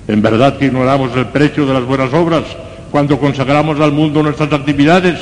En 0.08 0.20
verdad 0.20 0.58
que 0.58 0.66
ignoramos 0.66 1.16
el 1.16 1.26
precio 1.26 1.66
de 1.66 1.74
las 1.74 1.84
buenas 1.84 2.12
obras 2.12 2.44
cuando 2.90 3.18
consagramos 3.18 3.78
al 3.80 3.92
mundo 3.92 4.22
nuestras 4.22 4.52
actividades, 4.52 5.18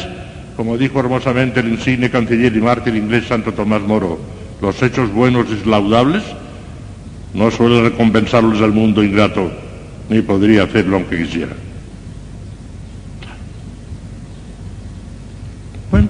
como 0.61 0.77
dijo 0.77 1.01
hermosamente 1.01 1.61
el 1.61 1.69
insigne 1.69 2.11
canciller 2.11 2.55
y 2.55 2.61
mártir 2.61 2.95
inglés 2.95 3.27
Santo 3.27 3.55
Tomás 3.55 3.81
Moro, 3.81 4.19
los 4.61 4.83
hechos 4.83 5.11
buenos 5.11 5.47
y 5.49 5.67
laudables 5.67 6.23
no 7.33 7.51
suele 7.51 7.81
recompensarlos 7.81 8.61
el 8.61 8.71
mundo 8.71 9.03
ingrato, 9.03 9.51
ni 10.11 10.21
podría 10.21 10.65
hacerlo 10.65 10.97
aunque 10.97 11.17
quisiera. 11.17 11.55
Bueno, 15.91 16.09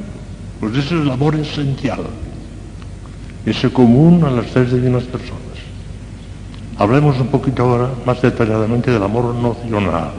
pues 0.58 0.72
ese 0.72 0.96
es 0.96 1.02
el 1.02 1.10
amor 1.12 1.36
esencial, 1.36 2.00
ese 3.46 3.70
común 3.70 4.24
a 4.24 4.32
las 4.32 4.46
tres 4.46 4.72
divinas 4.72 5.04
personas. 5.04 5.42
Hablemos 6.76 7.20
un 7.20 7.28
poquito 7.28 7.62
ahora 7.62 7.90
más 8.04 8.20
detalladamente 8.20 8.90
del 8.90 9.04
amor 9.04 9.32
nocional. 9.32 10.10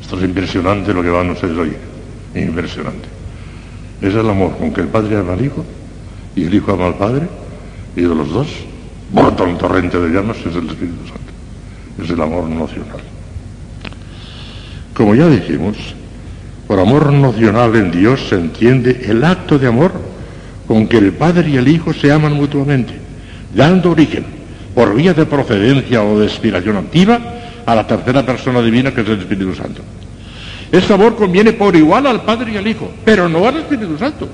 Esto 0.00 0.16
es 0.16 0.22
impresionante 0.22 0.94
lo 0.94 1.02
que 1.02 1.10
van 1.10 1.30
ustedes 1.30 1.58
oír. 1.58 1.78
Impresionante. 2.36 3.17
Es 4.00 4.14
el 4.14 4.28
amor 4.28 4.56
con 4.56 4.72
que 4.72 4.80
el 4.80 4.88
Padre 4.88 5.16
ama 5.16 5.32
al 5.32 5.44
Hijo 5.44 5.64
y 6.36 6.44
el 6.44 6.54
Hijo 6.54 6.72
ama 6.72 6.86
al 6.86 6.94
Padre 6.94 7.26
y 7.96 8.02
de 8.02 8.14
los 8.14 8.30
dos 8.30 8.46
brota 9.12 9.44
un 9.44 9.58
torrente 9.58 9.98
de 9.98 10.08
llamas 10.08 10.36
es 10.38 10.54
el 10.54 10.68
Espíritu 10.68 11.06
Santo. 11.06 12.02
Es 12.02 12.10
el 12.10 12.20
amor 12.20 12.48
nocional. 12.48 13.00
Como 14.94 15.14
ya 15.14 15.28
dijimos, 15.28 15.76
por 16.66 16.78
amor 16.78 17.12
nocional 17.12 17.74
en 17.76 17.90
Dios 17.90 18.28
se 18.28 18.36
entiende 18.36 19.06
el 19.08 19.24
acto 19.24 19.58
de 19.58 19.66
amor 19.66 19.92
con 20.66 20.86
que 20.86 20.98
el 20.98 21.12
Padre 21.12 21.50
y 21.50 21.56
el 21.56 21.66
Hijo 21.66 21.92
se 21.94 22.12
aman 22.12 22.34
mutuamente, 22.34 22.94
dando 23.54 23.90
origen 23.92 24.24
por 24.74 24.94
vía 24.94 25.14
de 25.14 25.26
procedencia 25.26 26.02
o 26.04 26.20
de 26.20 26.26
inspiración 26.26 26.76
activa 26.76 27.18
a 27.64 27.74
la 27.74 27.86
tercera 27.86 28.24
persona 28.24 28.60
divina 28.60 28.92
que 28.92 29.00
es 29.00 29.08
el 29.08 29.18
Espíritu 29.18 29.54
Santo. 29.54 29.82
Este 30.70 30.92
amor 30.92 31.16
conviene 31.16 31.52
por 31.52 31.74
igual 31.74 32.06
al 32.06 32.22
Padre 32.22 32.52
y 32.52 32.56
al 32.56 32.66
Hijo, 32.66 32.90
pero 33.04 33.28
no 33.28 33.46
al 33.46 33.56
Espíritu 33.56 33.96
Santo, 33.96 34.28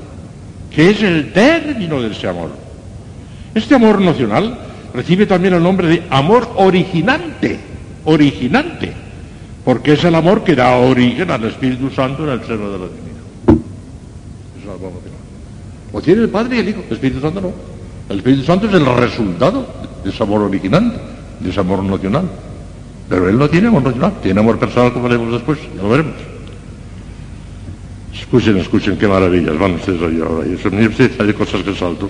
que 0.71 0.91
es 0.91 1.03
el 1.03 1.33
término 1.33 2.03
de 2.03 2.11
ese 2.11 2.29
amor. 2.29 2.51
Este 3.55 3.75
amor 3.77 4.01
nacional 4.01 4.59
recibe 4.93 5.27
también 5.27 5.55
el 5.55 5.63
nombre 5.63 5.87
de 5.87 6.03
amor 6.11 6.51
originante, 6.57 7.59
originante, 8.05 8.93
porque 9.65 9.93
es 9.93 10.05
el 10.05 10.15
amor 10.15 10.43
que 10.43 10.57
da 10.57 10.77
origen 10.77 11.31
al 11.31 11.45
Espíritu 11.45 11.91
Santo 11.91 12.25
en 12.25 12.31
el 12.31 12.41
seno 12.41 12.71
de 12.71 12.79
la 12.79 12.87
divinidad. 12.87 13.65
Es 14.59 14.65
el 14.65 14.71
amor 14.71 14.93
nacional. 14.93 15.21
Lo 15.93 16.03
tiene 16.03 16.23
el 16.23 16.29
Padre 16.29 16.57
y 16.57 16.61
el 16.61 16.69
Hijo, 16.71 16.83
el 16.89 16.95
Espíritu 16.95 17.21
Santo 17.21 17.41
no. 17.41 17.53
El 18.09 18.19
Espíritu 18.19 18.43
Santo 18.43 18.67
es 18.67 18.75
el 18.75 18.85
resultado 18.85 19.67
de 20.03 20.11
ese 20.11 20.23
amor 20.23 20.43
original, 20.43 21.01
de 21.39 21.51
ese 21.51 21.61
amor 21.61 21.83
nacional. 21.85 22.25
Pero 23.09 23.29
él 23.29 23.39
no 23.39 23.49
tiene 23.49 23.69
amor 23.69 23.83
nacional, 23.83 24.15
tiene 24.23 24.41
amor 24.41 24.59
personal 24.59 24.93
como 24.93 25.09
veremos 25.09 25.33
después, 25.33 25.59
ya 25.77 25.83
lo 25.83 25.91
veremos. 25.91 26.15
Escuchen, 28.13 28.57
escuchen, 28.57 28.97
qué 28.97 29.07
maravillas 29.07 29.59
van 29.59 29.73
ustedes 29.75 30.01
a 30.01 30.05
oír 30.07 30.23
ahora. 30.23 30.47
Hay 30.47 31.33
cosas 31.35 31.63
que 31.63 31.75
salto, 31.75 32.09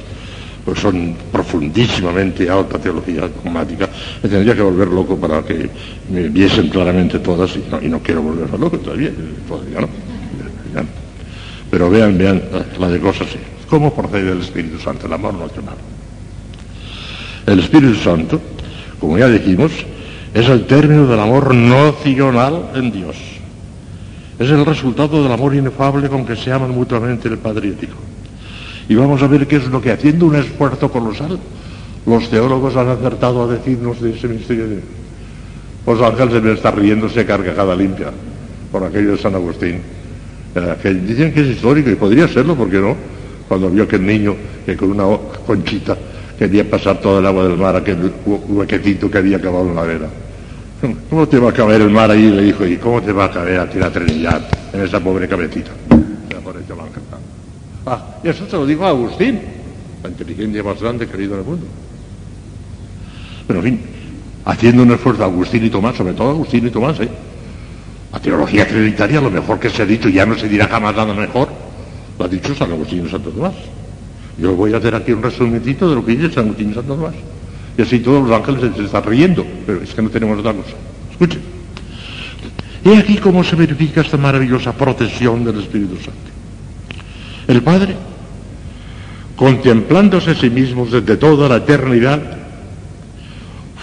pues 0.65 0.79
son 0.79 1.17
profundísimamente 1.33 2.49
alta 2.49 2.79
teología 2.79 3.23
dogmática. 3.23 3.89
Me 4.23 4.29
tendría 4.29 4.55
que 4.55 4.63
volver 4.63 4.89
loco 4.89 5.17
para 5.17 5.43
que 5.43 5.69
me 6.11 6.29
viesen 6.29 6.69
claramente 6.69 7.19
todas, 7.19 7.57
y 7.57 7.65
no, 7.71 7.83
y 7.83 7.89
no 7.89 7.99
quiero 7.99 8.23
volverme 8.23 8.57
loco 8.57 8.79
todavía, 8.79 9.11
todavía 9.49 9.81
no. 9.81 9.89
Pero 11.71 11.91
vean, 11.91 12.17
vean 12.17 12.43
la 12.79 12.89
de 12.89 13.01
cosas 13.01 13.29
así. 13.29 13.39
¿Cómo 13.69 13.93
procede 13.93 14.31
el 14.31 14.41
Espíritu 14.41 14.79
Santo, 14.79 15.07
el 15.07 15.13
amor 15.13 15.35
nacional? 15.35 15.75
El 17.47 17.59
Espíritu 17.59 17.97
Santo, 17.97 18.41
como 19.01 19.19
ya 19.19 19.29
dijimos, 19.29 19.73
es 20.35 20.49
el 20.49 20.67
término 20.67 21.07
del 21.07 21.21
amor 21.21 21.55
nocional 21.55 22.71
en 22.75 22.91
Dios. 22.91 23.17
Es 24.37 24.51
el 24.51 24.67
resultado 24.67 25.23
del 25.23 25.31
amor 25.31 25.55
inefable 25.55 26.09
con 26.09 26.27
que 26.27 26.35
se 26.35 26.51
aman 26.51 26.73
mutuamente 26.73 27.29
el 27.29 27.39
Padre 27.39 27.69
y 27.69 27.71
el 27.71 27.85
Hijo. 27.85 28.01
Y 28.89 28.97
vamos 28.97 29.23
a 29.23 29.29
ver 29.29 29.47
qué 29.47 29.57
es 29.57 29.67
lo 29.67 29.81
que 29.81 29.93
haciendo 29.93 30.27
un 30.27 30.35
esfuerzo 30.35 30.91
colosal, 30.91 31.39
los 32.05 32.29
teólogos 32.29 32.75
han 32.75 32.89
acertado 32.89 33.45
a 33.45 33.47
decirnos 33.47 34.01
de 34.03 34.11
ese 34.11 34.27
misterio 34.27 34.69
de 34.69 34.81
Los 35.87 36.03
ángeles 36.03 36.35
deben 36.35 36.55
estar 36.55 36.77
riéndose 36.77 37.25
carcajada 37.25 37.77
limpia 37.77 38.09
por 38.73 38.83
aquello 38.83 39.13
de 39.13 39.19
San 39.19 39.37
Agustín. 39.37 39.81
Que 40.83 40.95
dicen 40.95 41.33
que 41.33 41.43
es 41.43 41.47
histórico 41.47 41.91
y 41.91 41.95
podría 41.95 42.27
serlo, 42.27 42.57
¿por 42.57 42.69
qué 42.69 42.79
no? 42.79 42.97
Cuando 43.47 43.71
vio 43.71 43.87
que 43.87 43.97
el 43.97 44.07
niño 44.07 44.35
que 44.67 44.77
con 44.77 44.91
una 44.91 45.05
conchita 45.47 45.97
quería 46.39 46.69
pasar 46.69 47.01
todo 47.01 47.19
el 47.19 47.27
agua 47.27 47.45
del 47.45 47.57
mar 47.57 47.75
a 47.77 47.79
aquel 47.79 48.13
huequetito 48.25 49.11
que 49.11 49.19
había 49.19 49.37
acabado 49.37 49.69
en 49.69 49.77
la 49.77 49.83
vera. 49.83 50.09
¿Cómo 51.11 51.29
te 51.29 51.39
va 51.39 51.51
a 51.51 51.53
caber 51.53 51.81
el 51.81 51.91
mar 51.91 52.11
ahí? 52.11 52.31
Le 52.31 52.43
dijo, 52.43 52.67
¿y 52.67 52.77
cómo 52.77 53.01
te 53.01 53.13
va 53.13 53.27
a 53.27 53.31
caber 53.31 53.61
aquí 53.61 53.79
la 53.79 53.91
Trinidad 53.91 54.47
en 54.73 54.83
esa 54.83 55.01
pobre 55.01 55.29
cabecita? 55.29 55.71
Ah, 57.87 58.17
y 58.23 58.29
eso 58.29 58.47
se 58.49 58.57
lo 58.57 58.67
dijo 58.67 58.85
a 58.85 58.89
Agustín, 58.89 59.41
la 60.03 60.09
inteligencia 60.09 60.63
más 60.63 60.81
grande 60.81 61.07
que 61.07 61.13
ha 61.13 61.17
habido 61.17 61.35
en 61.35 61.41
el 61.41 61.47
mundo. 61.47 61.67
Pero 63.47 63.59
en 63.59 63.65
fin, 63.65 63.81
haciendo 64.45 64.83
un 64.83 64.93
esfuerzo 64.93 65.25
Agustín 65.25 65.65
y 65.65 65.71
Tomás, 65.71 65.97
sobre 65.97 66.15
todo 66.15 66.31
Agustín 66.31 66.67
y 66.67 66.71
Tomás, 66.71 66.99
¿eh? 67.01 67.09
La 68.11 68.21
teología 68.21 68.67
trinitaria, 68.67 69.21
lo 69.21 69.31
mejor 69.31 69.59
que 69.59 69.69
se 69.69 69.83
ha 69.83 69.87
dicho, 69.87 70.09
ya 70.09 70.25
no 70.25 70.37
se 70.37 70.49
dirá 70.49 70.67
jamás 70.69 70.95
nada 70.97 71.13
mejor, 71.13 71.49
lo 72.19 72.25
ha 72.25 72.29
dicho 72.29 72.55
San 72.55 72.71
Agustín 72.71 73.05
y 73.07 73.11
Santo 73.11 73.31
Tomás. 73.31 73.55
Yo 74.39 74.55
voy 74.55 74.75
a 74.75 74.79
hacer 74.79 74.95
aquí 74.95 75.13
un 75.13 75.23
resumitito 75.23 75.89
de 75.89 75.95
lo 75.95 76.05
que 76.05 76.17
dice 76.17 76.33
San 76.33 76.47
Agustín 76.47 76.75
Santo 76.75 76.95
Tomás. 76.95 77.15
Y 77.77 77.83
así 77.83 78.01
todos 78.01 78.29
los 78.29 78.37
ángeles 78.37 78.75
se 78.77 78.85
están 78.85 79.05
riendo, 79.05 79.45
pero 79.67 79.83
es 79.83 79.95
que 79.95 80.03
no 80.03 80.11
tenemos 80.11 80.39
otra 80.39 80.53
cosa. 80.53 80.75
Escuchen. 81.11 81.41
Y 82.85 82.91
aquí 82.91 83.17
cómo 83.17 83.43
se 83.43 83.57
verifica 83.57 84.03
esta 84.03 84.17
maravillosa 84.17 84.73
protección 84.73 85.45
del 85.45 85.61
Espíritu 85.61 85.97
Santo. 85.97 86.31
El 87.49 87.63
Padre, 87.63 87.97
contemplándose 89.37 90.33
a 90.33 90.35
sí 90.35 90.51
mismo 90.51 90.87
desde 90.87 91.17
toda 91.17 91.49
la 91.49 91.57
eternidad, 91.57 92.21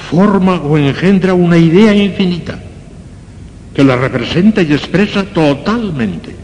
forma 0.09 0.55
o 0.61 0.77
engendra 0.77 1.33
una 1.33 1.57
idea 1.57 1.95
infinita 1.95 2.59
que 3.73 3.83
la 3.83 3.95
representa 3.95 4.61
y 4.61 4.73
expresa 4.73 5.23
totalmente. 5.23 6.35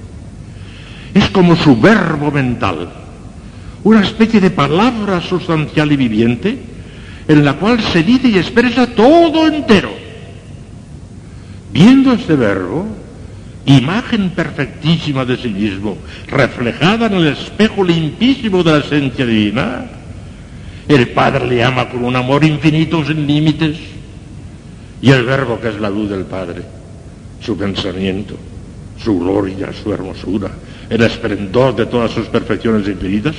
Es 1.13 1.29
como 1.29 1.55
su 1.55 1.79
verbo 1.79 2.31
mental, 2.31 2.89
una 3.87 4.01
especie 4.01 4.41
de 4.41 4.51
palabra 4.51 5.21
sustancial 5.21 5.89
y 5.93 5.95
viviente 5.95 6.57
en 7.25 7.45
la 7.45 7.53
cual 7.53 7.79
se 7.81 8.03
dice 8.03 8.27
y 8.27 8.37
expresa 8.37 8.85
todo 8.87 9.47
entero. 9.47 9.89
Viendo 11.71 12.11
este 12.11 12.35
verbo, 12.35 12.85
imagen 13.65 14.31
perfectísima 14.31 15.23
de 15.23 15.37
sí 15.37 15.47
mismo, 15.47 15.97
reflejada 16.27 17.05
en 17.05 17.13
el 17.13 17.27
espejo 17.27 17.81
limpísimo 17.81 18.61
de 18.61 18.71
la 18.73 18.79
esencia 18.79 19.25
divina, 19.25 19.85
el 20.89 21.07
Padre 21.09 21.47
le 21.47 21.63
ama 21.63 21.87
con 21.87 22.03
un 22.03 22.15
amor 22.17 22.43
infinito 22.43 23.05
sin 23.05 23.25
límites 23.25 23.77
y 25.01 25.11
el 25.11 25.23
verbo 25.23 25.61
que 25.61 25.69
es 25.69 25.79
la 25.79 25.89
luz 25.89 26.09
del 26.09 26.25
Padre, 26.25 26.61
su 27.39 27.57
pensamiento, 27.57 28.35
su 29.01 29.17
gloria, 29.17 29.71
su 29.71 29.93
hermosura, 29.93 30.51
el 30.89 31.01
esplendor 31.01 31.75
de 31.75 31.85
todas 31.85 32.11
sus 32.11 32.27
perfecciones 32.27 32.87
infinitas, 32.87 33.35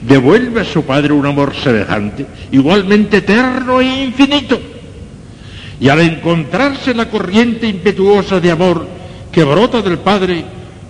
devuelve 0.00 0.60
a 0.60 0.64
su 0.64 0.84
Padre 0.84 1.12
un 1.12 1.26
amor 1.26 1.54
semejante, 1.54 2.26
igualmente 2.50 3.18
eterno 3.18 3.80
e 3.80 4.04
infinito. 4.04 4.60
Y 5.80 5.88
al 5.88 6.00
encontrarse 6.00 6.94
la 6.94 7.08
corriente 7.08 7.66
impetuosa 7.66 8.40
de 8.40 8.50
amor 8.50 8.86
que 9.32 9.42
brota 9.42 9.80
del 9.82 9.98
Padre 9.98 10.44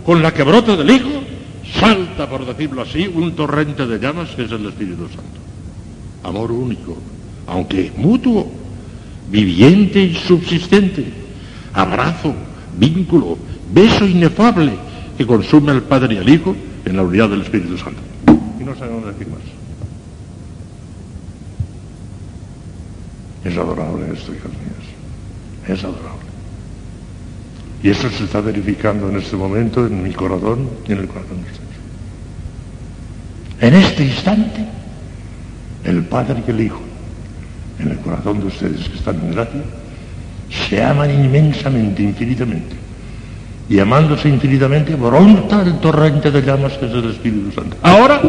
con 0.05 0.23
la 0.23 0.35
que 0.35 0.43
brota 0.43 0.77
del 0.77 0.91
Hijo, 0.91 1.23
salta, 1.79 2.29
por 2.29 2.45
decirlo 2.45 2.83
así, 2.83 3.09
un 3.12 3.33
torrente 3.35 3.87
de 3.87 3.99
llamas 3.99 4.31
que 4.31 4.45
es 4.45 4.51
el 4.51 4.67
Espíritu 4.67 5.07
Santo. 5.09 5.41
Amor 6.25 6.51
único, 6.51 6.97
aunque 7.47 7.93
mutuo, 7.97 8.51
viviente 9.31 10.03
y 10.03 10.15
subsistente, 10.15 11.05
abrazo, 11.73 12.35
vínculo, 12.77 13.38
beso 13.73 14.07
inefable 14.07 14.73
que 15.16 15.27
consume 15.27 15.72
al 15.72 15.83
Padre 15.83 16.14
y 16.14 16.18
al 16.18 16.29
Hijo 16.29 16.57
en 16.85 16.96
la 16.96 17.03
unidad 17.03 17.29
del 17.29 17.42
Espíritu 17.42 17.77
Santo. 17.79 18.01
Y 18.61 18.64
no 18.64 18.75
sabemos 18.75 19.07
decir 19.07 19.29
más. 19.29 19.40
Es 23.44 23.57
adorable 23.57 24.07
esto, 24.12 24.33
hijos 24.33 24.51
míos. 24.53 25.68
Es 25.68 25.85
adorable. 25.85 26.22
Y 27.83 27.90
eso 27.90 28.09
se 28.11 28.25
está 28.25 28.40
verificando 28.40 29.09
en 29.09 29.16
este 29.16 29.37
momento 29.37 29.87
en 29.87 30.03
mi 30.03 30.12
corazón 30.12 30.68
y 30.87 30.92
en 30.92 30.98
el 30.98 31.09
corazón 31.09 31.42
de 31.42 31.51
ustedes. 31.51 31.62
En 33.61 33.75
este 33.75 34.05
instante, 34.05 34.64
el 35.85 36.05
Padre 36.05 36.42
y 36.46 36.51
el 36.51 36.61
Hijo, 36.61 36.81
en 37.81 37.90
el 37.90 37.98
corazón 37.98 38.38
de 38.40 38.46
ustedes 38.46 38.88
que 38.88 38.96
están 38.96 39.16
en 39.16 39.33
gracia, 39.33 39.62
se 40.68 40.83
aman 40.83 41.11
inmensamente, 41.11 42.03
infinitamente. 42.03 42.82
Y 43.73 43.81
amándose 43.81 44.29
infinitamente, 44.29 44.95
bronta 44.97 45.63
el 45.63 45.79
torrente 45.79 46.31
de 46.31 46.43
llamas 46.43 46.75
que 46.75 46.85
es 46.85 46.93
el 46.93 47.09
Espíritu 47.09 47.53
Santo. 47.53 47.75
Ahora, 47.81 48.21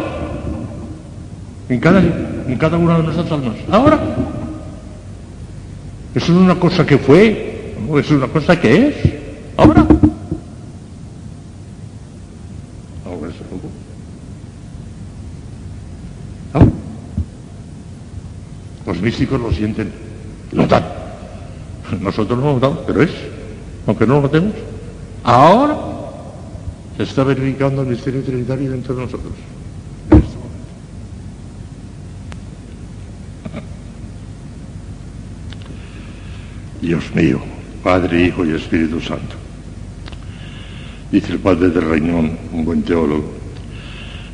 en 1.68 1.80
cada, 1.80 2.00
en 2.00 2.56
cada 2.56 2.78
una 2.78 2.96
de 2.96 3.02
nuestras 3.02 3.30
almas. 3.30 3.56
Ahora. 3.70 4.00
Eso 6.14 6.32
es 6.32 6.38
una 6.38 6.54
cosa 6.54 6.86
que 6.86 6.96
fue, 6.96 7.74
es 7.94 8.10
una 8.10 8.26
cosa 8.28 8.58
que 8.58 8.88
es. 8.88 8.94
Ahora. 9.58 9.86
Ahora 13.04 13.28
es 13.28 13.36
algo. 13.52 13.70
Ahora. 16.54 16.72
Los 18.86 18.98
místicos 19.02 19.38
lo 19.38 19.52
sienten, 19.52 19.92
notan. 20.52 20.84
Nosotros 22.00 22.38
no 22.38 22.46
lo 22.46 22.52
notamos, 22.54 22.78
pero 22.86 23.02
es, 23.02 23.10
aunque 23.86 24.06
no 24.06 24.14
lo 24.14 24.22
notemos. 24.22 24.54
Ahora 25.24 25.74
se 26.98 27.02
está 27.02 27.24
verificando 27.24 27.80
el 27.80 27.88
misterio 27.88 28.22
trinitario 28.22 28.70
dentro 28.70 28.94
de 28.94 29.02
nosotros. 29.04 29.32
En 30.10 30.18
este 30.18 30.36
momento. 30.36 30.68
Dios 36.82 37.14
mío, 37.14 37.40
Padre, 37.82 38.26
Hijo 38.26 38.44
y 38.44 38.50
Espíritu 38.50 39.00
Santo. 39.00 39.34
Dice 41.10 41.32
el 41.32 41.38
Padre 41.38 41.70
de 41.70 41.80
Reñón, 41.80 42.38
un 42.52 42.64
buen 42.66 42.82
teólogo, 42.82 43.32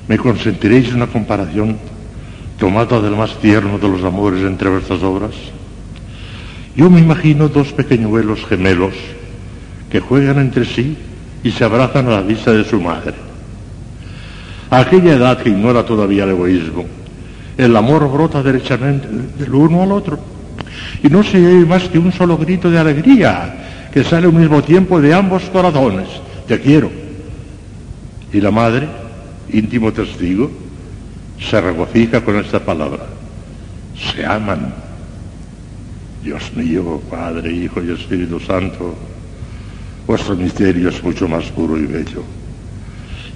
¿me 0.08 0.18
consentiréis 0.18 0.92
una 0.92 1.06
comparación 1.06 1.78
tomada 2.58 3.00
del 3.00 3.14
más 3.14 3.38
tierno 3.38 3.78
de 3.78 3.88
los 3.88 4.02
amores 4.02 4.42
entre 4.42 4.68
vuestras 4.70 5.04
obras? 5.04 5.34
Yo 6.74 6.90
me 6.90 6.98
imagino 7.00 7.48
dos 7.48 7.72
pequeñuelos 7.72 8.44
gemelos 8.44 8.94
que 9.90 10.00
juegan 10.00 10.38
entre 10.38 10.64
sí 10.64 10.96
y 11.42 11.50
se 11.50 11.64
abrazan 11.64 12.06
a 12.08 12.12
la 12.12 12.22
vista 12.22 12.52
de 12.52 12.64
su 12.64 12.80
madre. 12.80 13.14
Aquella 14.70 15.14
edad 15.14 15.38
que 15.38 15.50
ignora 15.50 15.84
todavía 15.84 16.24
el 16.24 16.30
egoísmo, 16.30 16.84
el 17.58 17.76
amor 17.76 18.10
brota 18.10 18.42
derechamente 18.42 19.08
del 19.38 19.54
uno 19.54 19.82
al 19.82 19.92
otro 19.92 20.18
y 21.02 21.08
no 21.08 21.22
se 21.22 21.44
oye 21.44 21.66
más 21.66 21.88
que 21.88 21.98
un 21.98 22.12
solo 22.12 22.36
grito 22.36 22.70
de 22.70 22.78
alegría 22.78 23.88
que 23.92 24.04
sale 24.04 24.26
al 24.26 24.32
mismo 24.32 24.62
tiempo 24.62 25.00
de 25.00 25.12
ambos 25.12 25.42
corazones. 25.44 26.08
Te 26.46 26.60
quiero. 26.60 26.90
Y 28.32 28.40
la 28.40 28.50
madre, 28.50 28.88
íntimo 29.52 29.92
testigo, 29.92 30.50
se 31.40 31.60
regocija 31.60 32.24
con 32.24 32.36
esta 32.36 32.60
palabra. 32.60 33.04
Se 33.96 34.24
aman. 34.24 34.72
Dios 36.22 36.52
mío, 36.54 37.00
Padre, 37.10 37.50
Hijo 37.50 37.82
y 37.82 37.92
Espíritu 37.92 38.38
Santo, 38.38 38.94
vuestro 40.06 40.36
misterio 40.36 40.88
es 40.88 41.02
mucho 41.02 41.28
más 41.28 41.44
puro 41.46 41.78
y 41.78 41.86
bello. 41.86 42.24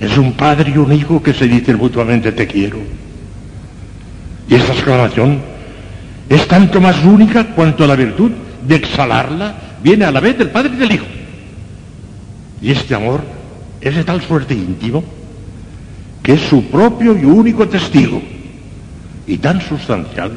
Es 0.00 0.16
un 0.18 0.32
padre 0.32 0.72
y 0.74 0.78
un 0.78 0.92
hijo 0.92 1.22
que 1.22 1.32
se 1.32 1.46
dicen 1.46 1.76
mutuamente 1.76 2.32
te 2.32 2.46
quiero. 2.46 2.78
Y 4.48 4.54
esta 4.54 4.72
exclamación 4.72 5.40
es 6.28 6.46
tanto 6.48 6.80
más 6.80 7.02
única 7.04 7.54
cuanto 7.54 7.86
la 7.86 7.96
virtud 7.96 8.32
de 8.66 8.76
exhalarla 8.76 9.54
viene 9.82 10.04
a 10.04 10.10
la 10.10 10.20
vez 10.20 10.38
del 10.38 10.50
Padre 10.50 10.72
y 10.74 10.78
del 10.78 10.92
Hijo. 10.92 11.06
Y 12.60 12.70
este 12.70 12.94
amor 12.94 13.22
es 13.80 13.94
de 13.94 14.04
tal 14.04 14.22
suerte 14.22 14.54
íntimo 14.54 15.04
que 16.22 16.32
es 16.32 16.40
su 16.40 16.64
propio 16.64 17.16
y 17.16 17.24
único 17.24 17.68
testigo 17.68 18.22
y 19.26 19.36
tan 19.36 19.60
sustancial 19.60 20.32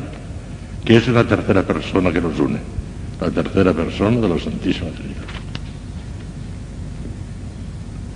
que 0.83 0.97
es 0.97 1.07
una 1.07 1.25
tercera 1.25 1.63
persona 1.63 2.11
que 2.11 2.19
nos 2.19 2.37
une, 2.39 2.59
la 3.21 3.31
tercera 3.31 3.73
persona 3.73 4.19
de 4.19 4.29
la 4.29 4.39
Santísima 4.39 4.89
Trinidad. 4.89 5.36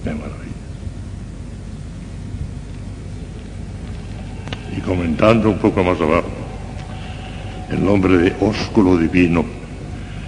Qué 0.04 0.10
maravilla. 0.10 0.38
Y 4.76 4.82
comentando 4.82 5.50
un 5.50 5.60
poco 5.60 5.84
más 5.84 6.00
abajo, 6.02 6.30
el 7.70 7.86
nombre 7.86 8.18
de 8.18 8.36
ósculo 8.40 8.98
divino, 8.98 9.46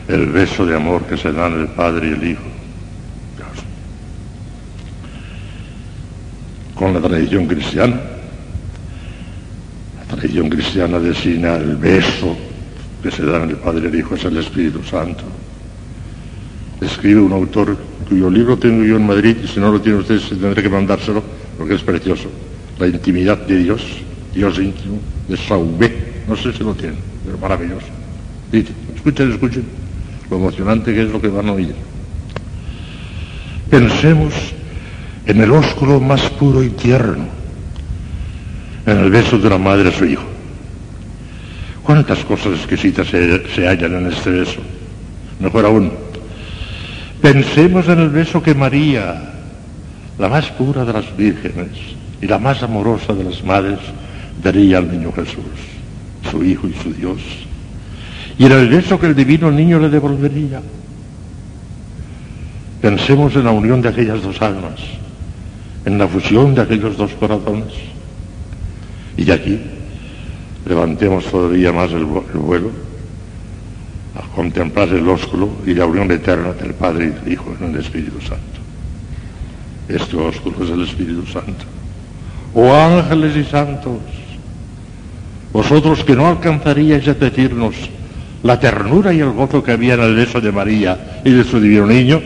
el 0.07 0.27
beso 0.27 0.65
de 0.65 0.75
amor 0.75 1.05
que 1.05 1.17
se 1.17 1.31
dan 1.31 1.59
el 1.59 1.67
Padre 1.69 2.09
y 2.09 2.11
el 2.11 2.27
Hijo. 2.31 2.43
Dios. 3.35 3.65
Con 6.75 6.93
la 6.93 7.01
tradición 7.01 7.47
cristiana, 7.47 7.99
la 9.97 10.15
tradición 10.15 10.49
cristiana 10.49 10.99
designa 10.99 11.55
el 11.55 11.77
beso 11.77 12.35
que 13.01 13.09
se 13.09 13.25
dan 13.25 13.49
el 13.49 13.55
Padre 13.55 13.85
y 13.85 13.87
el 13.87 13.95
Hijo, 13.95 14.15
es 14.15 14.23
el 14.25 14.37
Espíritu 14.37 14.83
Santo. 14.83 15.23
Escribe 16.79 17.21
un 17.21 17.33
autor 17.33 17.77
cuyo 18.03 18.29
libro 18.29 18.57
tengo 18.57 18.83
yo 18.83 18.97
en 18.97 19.07
Madrid, 19.07 19.37
y 19.43 19.47
si 19.47 19.59
no 19.59 19.71
lo 19.71 19.81
tienen 19.81 20.01
ustedes 20.01 20.29
tendré 20.29 20.61
que 20.61 20.69
mandárselo, 20.69 21.23
porque 21.57 21.75
es 21.75 21.81
precioso. 21.81 22.29
La 22.79 22.87
intimidad 22.87 23.37
de 23.37 23.57
Dios, 23.59 23.83
Dios 24.33 24.57
íntimo, 24.57 24.99
de 25.27 25.37
Saubé, 25.37 26.23
no 26.27 26.35
sé 26.35 26.53
si 26.53 26.63
lo 26.63 26.73
tienen, 26.73 26.97
pero 27.25 27.37
maravilloso. 27.37 27.87
Dice, 28.51 28.73
escuchen, 28.95 29.31
escuchen, 29.31 29.63
lo 30.29 30.37
emocionante 30.37 30.93
que 30.93 31.03
es 31.03 31.11
lo 31.11 31.21
que 31.21 31.27
van 31.27 31.49
a 31.49 31.53
oír. 31.53 31.75
Pensemos 33.69 34.33
en 35.25 35.41
el 35.41 35.51
ósculo 35.51 35.99
más 35.99 36.21
puro 36.31 36.63
y 36.63 36.69
tierno, 36.69 37.25
en 38.85 38.97
el 38.97 39.09
beso 39.09 39.37
de 39.37 39.47
una 39.47 39.57
madre 39.57 39.89
a 39.89 39.91
su 39.91 40.05
hijo. 40.05 40.23
¿Cuántas 41.83 42.19
cosas 42.25 42.53
exquisitas 42.53 43.07
se 43.07 43.67
hallan 43.67 43.95
en 43.95 44.07
este 44.07 44.29
beso? 44.29 44.61
Mejor 45.39 45.65
aún, 45.65 45.91
pensemos 47.23 47.87
en 47.87 47.99
el 47.99 48.09
beso 48.09 48.43
que 48.43 48.53
María, 48.53 49.15
la 50.19 50.27
más 50.27 50.45
pura 50.51 50.83
de 50.83 50.91
las 50.91 51.15
vírgenes 51.15 51.69
y 52.21 52.27
la 52.27 52.37
más 52.37 52.61
amorosa 52.61 53.13
de 53.13 53.23
las 53.23 53.41
madres, 53.45 53.79
daría 54.43 54.79
al 54.79 54.91
niño 54.91 55.09
Jesús, 55.13 55.55
su 56.29 56.43
Hijo 56.43 56.67
y 56.67 56.73
su 56.73 56.93
Dios. 56.93 57.21
Y 58.37 58.43
era 58.43 58.59
el 58.59 58.67
beso 58.67 58.99
que 58.99 59.05
el 59.05 59.15
divino 59.15 59.49
niño 59.49 59.79
le 59.79 59.87
devolvería. 59.87 60.61
Pensemos 62.81 63.33
en 63.37 63.45
la 63.45 63.51
unión 63.51 63.81
de 63.81 63.87
aquellas 63.87 64.21
dos 64.21 64.41
almas, 64.41 64.81
en 65.85 65.97
la 65.97 66.09
fusión 66.09 66.53
de 66.53 66.61
aquellos 66.63 66.97
dos 66.97 67.13
corazones. 67.13 67.71
Y 69.15 69.23
de 69.23 69.31
aquí 69.31 69.59
levantemos 70.65 71.23
todavía 71.27 71.71
más 71.71 71.89
el, 71.91 72.01
el 72.01 72.39
vuelo 72.39 72.92
a 74.15 74.21
contemplar 74.35 74.89
el 74.89 75.07
ósculo 75.07 75.49
y 75.65 75.73
la 75.73 75.85
unión 75.85 76.11
eterna 76.11 76.53
del 76.53 76.73
Padre 76.73 77.05
y 77.05 77.09
del 77.09 77.33
Hijo 77.33 77.55
en 77.59 77.73
el 77.73 77.79
Espíritu 77.79 78.19
Santo. 78.21 78.59
Este 79.87 80.15
ósculo 80.15 80.63
es 80.63 80.69
el 80.69 80.83
Espíritu 80.83 81.25
Santo. 81.25 81.65
Oh 82.53 82.71
ángeles 82.71 83.35
y 83.35 83.43
santos, 83.43 83.99
vosotros 85.51 86.03
que 86.03 86.15
no 86.15 86.27
alcanzaríais 86.27 87.07
a 87.07 87.13
decirnos 87.15 87.75
la 88.43 88.59
ternura 88.59 89.13
y 89.13 89.19
el 89.19 89.31
gozo 89.31 89.63
que 89.63 89.71
había 89.71 89.95
en 89.95 90.01
el 90.01 90.15
beso 90.15 90.39
de 90.39 90.51
María 90.51 91.21
y 91.23 91.31
de 91.31 91.43
su 91.43 91.59
divino 91.59 91.87
niño, 91.87 92.21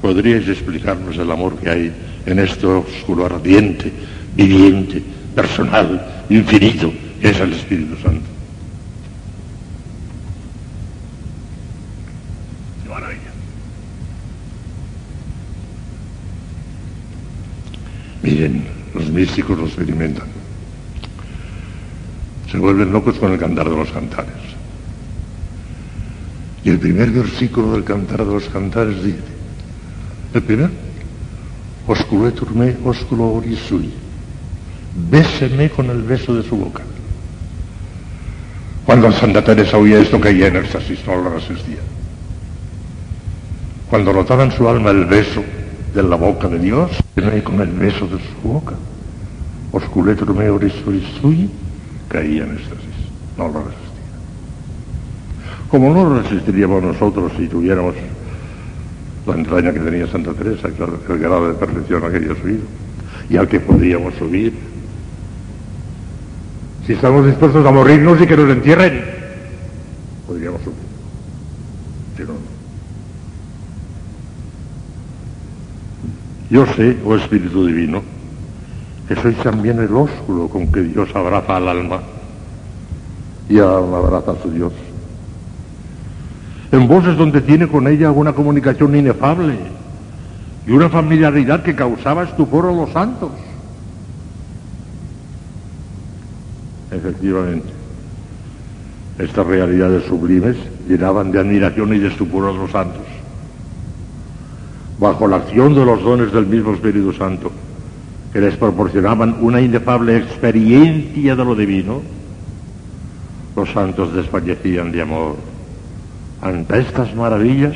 podríais 0.00 0.48
explicarnos 0.48 1.16
el 1.16 1.30
amor 1.30 1.56
que 1.58 1.70
hay 1.70 1.92
en 2.26 2.38
este 2.38 2.66
ósculo 2.66 3.26
ardiente, 3.26 3.92
viviente, 4.34 5.02
personal, 5.34 6.24
infinito, 6.30 6.92
que 7.20 7.30
es 7.30 7.40
el 7.40 7.52
Espíritu 7.52 7.96
Santo. 8.02 8.26
Qué 12.82 12.88
maravilla. 12.88 13.30
Miren, 18.28 18.62
los 18.92 19.08
místicos 19.08 19.56
lo 19.56 19.64
experimentan. 19.64 20.26
Se 22.52 22.58
vuelven 22.58 22.92
locos 22.92 23.18
con 23.18 23.32
el 23.32 23.38
cantar 23.38 23.70
de 23.70 23.74
los 23.74 23.90
cantares. 23.90 24.34
Y 26.62 26.68
el 26.68 26.78
primer 26.78 27.10
versículo 27.10 27.72
del 27.72 27.84
cantar 27.84 28.26
de 28.26 28.34
los 28.34 28.44
cantares 28.50 29.02
dice, 29.02 29.22
el 30.34 30.42
primer, 30.42 30.68
oscuro 31.86 32.30
turme, 32.34 32.76
oscuro 32.84 33.32
orisui, 33.32 33.94
béseme 35.10 35.70
con 35.70 35.88
el 35.88 36.02
beso 36.02 36.34
de 36.34 36.46
su 36.46 36.54
boca. 36.54 36.82
Cuando 38.84 39.10
Santa 39.10 39.42
Teresa 39.42 39.78
oía 39.78 40.00
esto 40.00 40.20
caía 40.20 40.48
en 40.48 40.56
éxtasis, 40.56 40.98
no 41.06 41.16
lo 41.16 41.30
resistía. 41.30 41.80
Cuando 43.88 44.12
notaba 44.12 44.44
en 44.44 44.52
su 44.52 44.68
alma 44.68 44.90
el 44.90 45.06
beso 45.06 45.42
de 46.02 46.08
la 46.08 46.14
boca 46.14 46.46
de 46.46 46.60
Dios, 46.60 46.92
con 47.42 47.60
el 47.60 47.70
beso 47.70 48.06
de 48.06 48.18
su 48.18 48.48
boca, 48.48 48.76
osculetur 49.72 50.32
me 50.32 50.48
orisui, 50.48 51.50
caía 52.08 52.44
en 52.44 52.52
éxtasis, 52.52 52.98
no 53.36 53.48
lo 53.48 53.64
resistía. 53.64 53.88
Como 55.68 55.92
no 55.92 56.08
lo 56.08 56.22
resistiríamos 56.22 56.84
nosotros 56.84 57.32
si 57.36 57.48
tuviéramos 57.48 57.96
la 59.26 59.34
entraña 59.34 59.72
que 59.72 59.80
tenía 59.80 60.06
Santa 60.06 60.32
Teresa, 60.34 60.68
el 60.68 61.18
grado 61.18 61.48
de 61.48 61.54
perfección 61.54 62.04
a 62.04 62.10
que 62.10 62.16
había 62.18 62.36
subido, 62.36 62.62
y 63.28 63.36
al 63.36 63.48
que 63.48 63.58
podríamos 63.58 64.14
subir. 64.14 64.52
Si 66.86 66.92
estamos 66.92 67.26
dispuestos 67.26 67.66
a 67.66 67.72
morirnos 67.72 68.20
y 68.20 68.26
que 68.26 68.36
nos 68.36 68.48
entierren, 68.50 69.02
podríamos 70.28 70.62
subir. 70.62 70.78
Si 72.16 72.22
no, 72.22 72.28
no. 72.28 72.58
Yo 76.50 76.64
sé, 76.66 76.96
oh 77.04 77.14
Espíritu 77.14 77.66
Divino, 77.66 78.02
que 79.06 79.16
sois 79.16 79.36
también 79.38 79.78
el 79.80 79.94
ósculo 79.94 80.48
con 80.48 80.72
que 80.72 80.82
Dios 80.82 81.08
abraza 81.14 81.56
al 81.56 81.68
alma 81.68 82.00
y 83.48 83.58
al 83.58 83.68
alma 83.68 83.98
abraza 83.98 84.32
a 84.32 84.42
su 84.42 84.50
Dios. 84.50 84.72
En 86.72 86.88
vos 86.88 87.06
es 87.06 87.16
donde 87.16 87.40
tiene 87.40 87.68
con 87.68 87.86
ella 87.86 88.10
una 88.10 88.32
comunicación 88.32 88.94
inefable 88.96 89.54
y 90.66 90.70
una 90.70 90.88
familiaridad 90.88 91.62
que 91.62 91.74
causaba 91.74 92.24
estupor 92.24 92.66
a 92.66 92.72
los 92.72 92.90
santos. 92.90 93.30
Efectivamente, 96.90 97.68
estas 99.18 99.46
realidades 99.46 100.04
sublimes 100.04 100.56
llenaban 100.86 101.30
de 101.30 101.40
admiración 101.40 101.94
y 101.94 101.98
de 101.98 102.08
estupor 102.08 102.48
a 102.48 102.52
los 102.52 102.70
santos. 102.70 103.07
Bajo 104.98 105.28
la 105.28 105.36
acción 105.36 105.74
de 105.74 105.84
los 105.84 106.02
dones 106.02 106.32
del 106.32 106.46
mismo 106.46 106.74
Espíritu 106.74 107.12
Santo, 107.12 107.52
que 108.32 108.40
les 108.40 108.56
proporcionaban 108.56 109.36
una 109.40 109.60
inefable 109.60 110.16
experiencia 110.16 111.36
de 111.36 111.44
lo 111.44 111.54
divino, 111.54 112.02
los 113.54 113.70
santos 113.70 114.14
desfallecían 114.14 114.92
de 114.92 115.02
amor 115.02 115.36
ante 116.40 116.78
estas 116.78 117.14
maravillas 117.14 117.74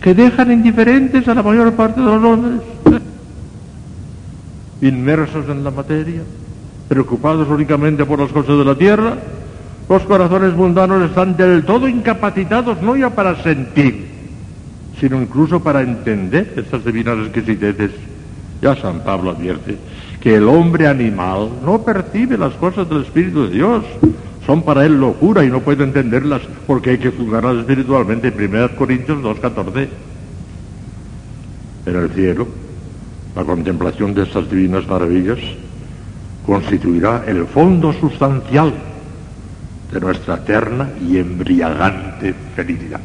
que 0.00 0.14
dejan 0.14 0.52
indiferentes 0.52 1.26
a 1.28 1.34
la 1.34 1.42
mayor 1.42 1.72
parte 1.72 2.00
de 2.00 2.06
los 2.06 2.24
hombres, 2.24 2.60
inmersos 4.80 5.48
en 5.48 5.64
la 5.64 5.70
materia, 5.70 6.22
preocupados 6.88 7.48
únicamente 7.48 8.04
por 8.04 8.18
las 8.20 8.32
cosas 8.32 8.58
de 8.58 8.64
la 8.64 8.74
tierra, 8.74 9.16
los 9.88 10.02
corazones 10.02 10.54
mundanos 10.54 11.02
están 11.02 11.36
del 11.36 11.64
todo 11.64 11.88
incapacitados 11.88 12.80
no 12.82 12.96
ya 12.96 13.10
para 13.10 13.42
sentir, 13.42 14.07
sino 15.00 15.20
incluso 15.20 15.60
para 15.60 15.82
entender 15.82 16.54
estas 16.56 16.84
divinas 16.84 17.18
exquisiteces. 17.18 17.90
Ya 18.60 18.74
San 18.76 19.00
Pablo 19.00 19.30
advierte 19.30 19.76
que 20.20 20.34
el 20.34 20.48
hombre 20.48 20.88
animal 20.88 21.50
no 21.64 21.82
percibe 21.82 22.36
las 22.36 22.54
cosas 22.54 22.88
del 22.88 23.02
Espíritu 23.02 23.44
de 23.44 23.50
Dios, 23.50 23.84
son 24.44 24.62
para 24.62 24.84
él 24.84 24.98
locura 24.98 25.44
y 25.44 25.50
no 25.50 25.60
puede 25.60 25.84
entenderlas 25.84 26.42
porque 26.66 26.90
hay 26.90 26.98
que 26.98 27.10
juzgarlas 27.10 27.58
espiritualmente. 27.58 28.32
1 28.36 28.76
Corintios 28.76 29.18
2.14. 29.18 29.88
En 31.86 31.96
el 31.96 32.10
cielo, 32.10 32.48
la 33.36 33.44
contemplación 33.44 34.14
de 34.14 34.22
estas 34.22 34.50
divinas 34.50 34.86
maravillas 34.88 35.38
constituirá 36.44 37.24
el 37.26 37.46
fondo 37.46 37.92
sustancial 37.92 38.72
de 39.92 40.00
nuestra 40.00 40.36
eterna 40.36 40.88
y 41.06 41.18
embriagante 41.18 42.34
felicidad. 42.56 43.00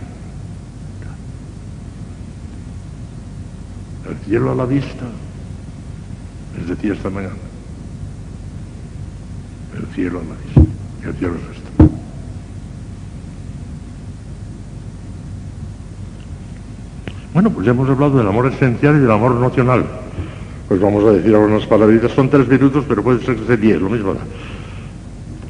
El 4.09 4.17
cielo 4.25 4.51
a 4.51 4.55
la 4.55 4.65
vista, 4.65 5.05
les 6.57 6.67
decía 6.67 6.93
esta 6.93 7.09
mañana, 7.09 7.33
el 9.77 9.85
cielo 9.95 10.19
a 10.19 10.23
la 10.23 10.35
vista. 10.45 10.61
El 11.07 11.15
cielo 11.15 11.35
es 11.35 11.57
esto. 11.57 11.63
Bueno, 17.33 17.49
pues 17.49 17.65
ya 17.65 17.71
hemos 17.71 17.89
hablado 17.89 18.17
del 18.17 18.27
amor 18.27 18.47
esencial 18.47 18.95
y 18.97 18.99
del 18.99 19.11
amor 19.11 19.35
nocional. 19.35 19.85
Pues 20.67 20.79
vamos 20.79 21.03
a 21.05 21.11
decir 21.13 21.33
algunas 21.33 21.65
palabritas, 21.65 22.11
son 22.11 22.29
tres 22.29 22.47
minutos, 22.47 22.85
pero 22.87 23.03
puede 23.03 23.25
ser 23.25 23.35
que 23.35 23.45
sea 23.45 23.57
diez, 23.57 23.81
lo 23.81 23.89
mismo. 23.89 24.13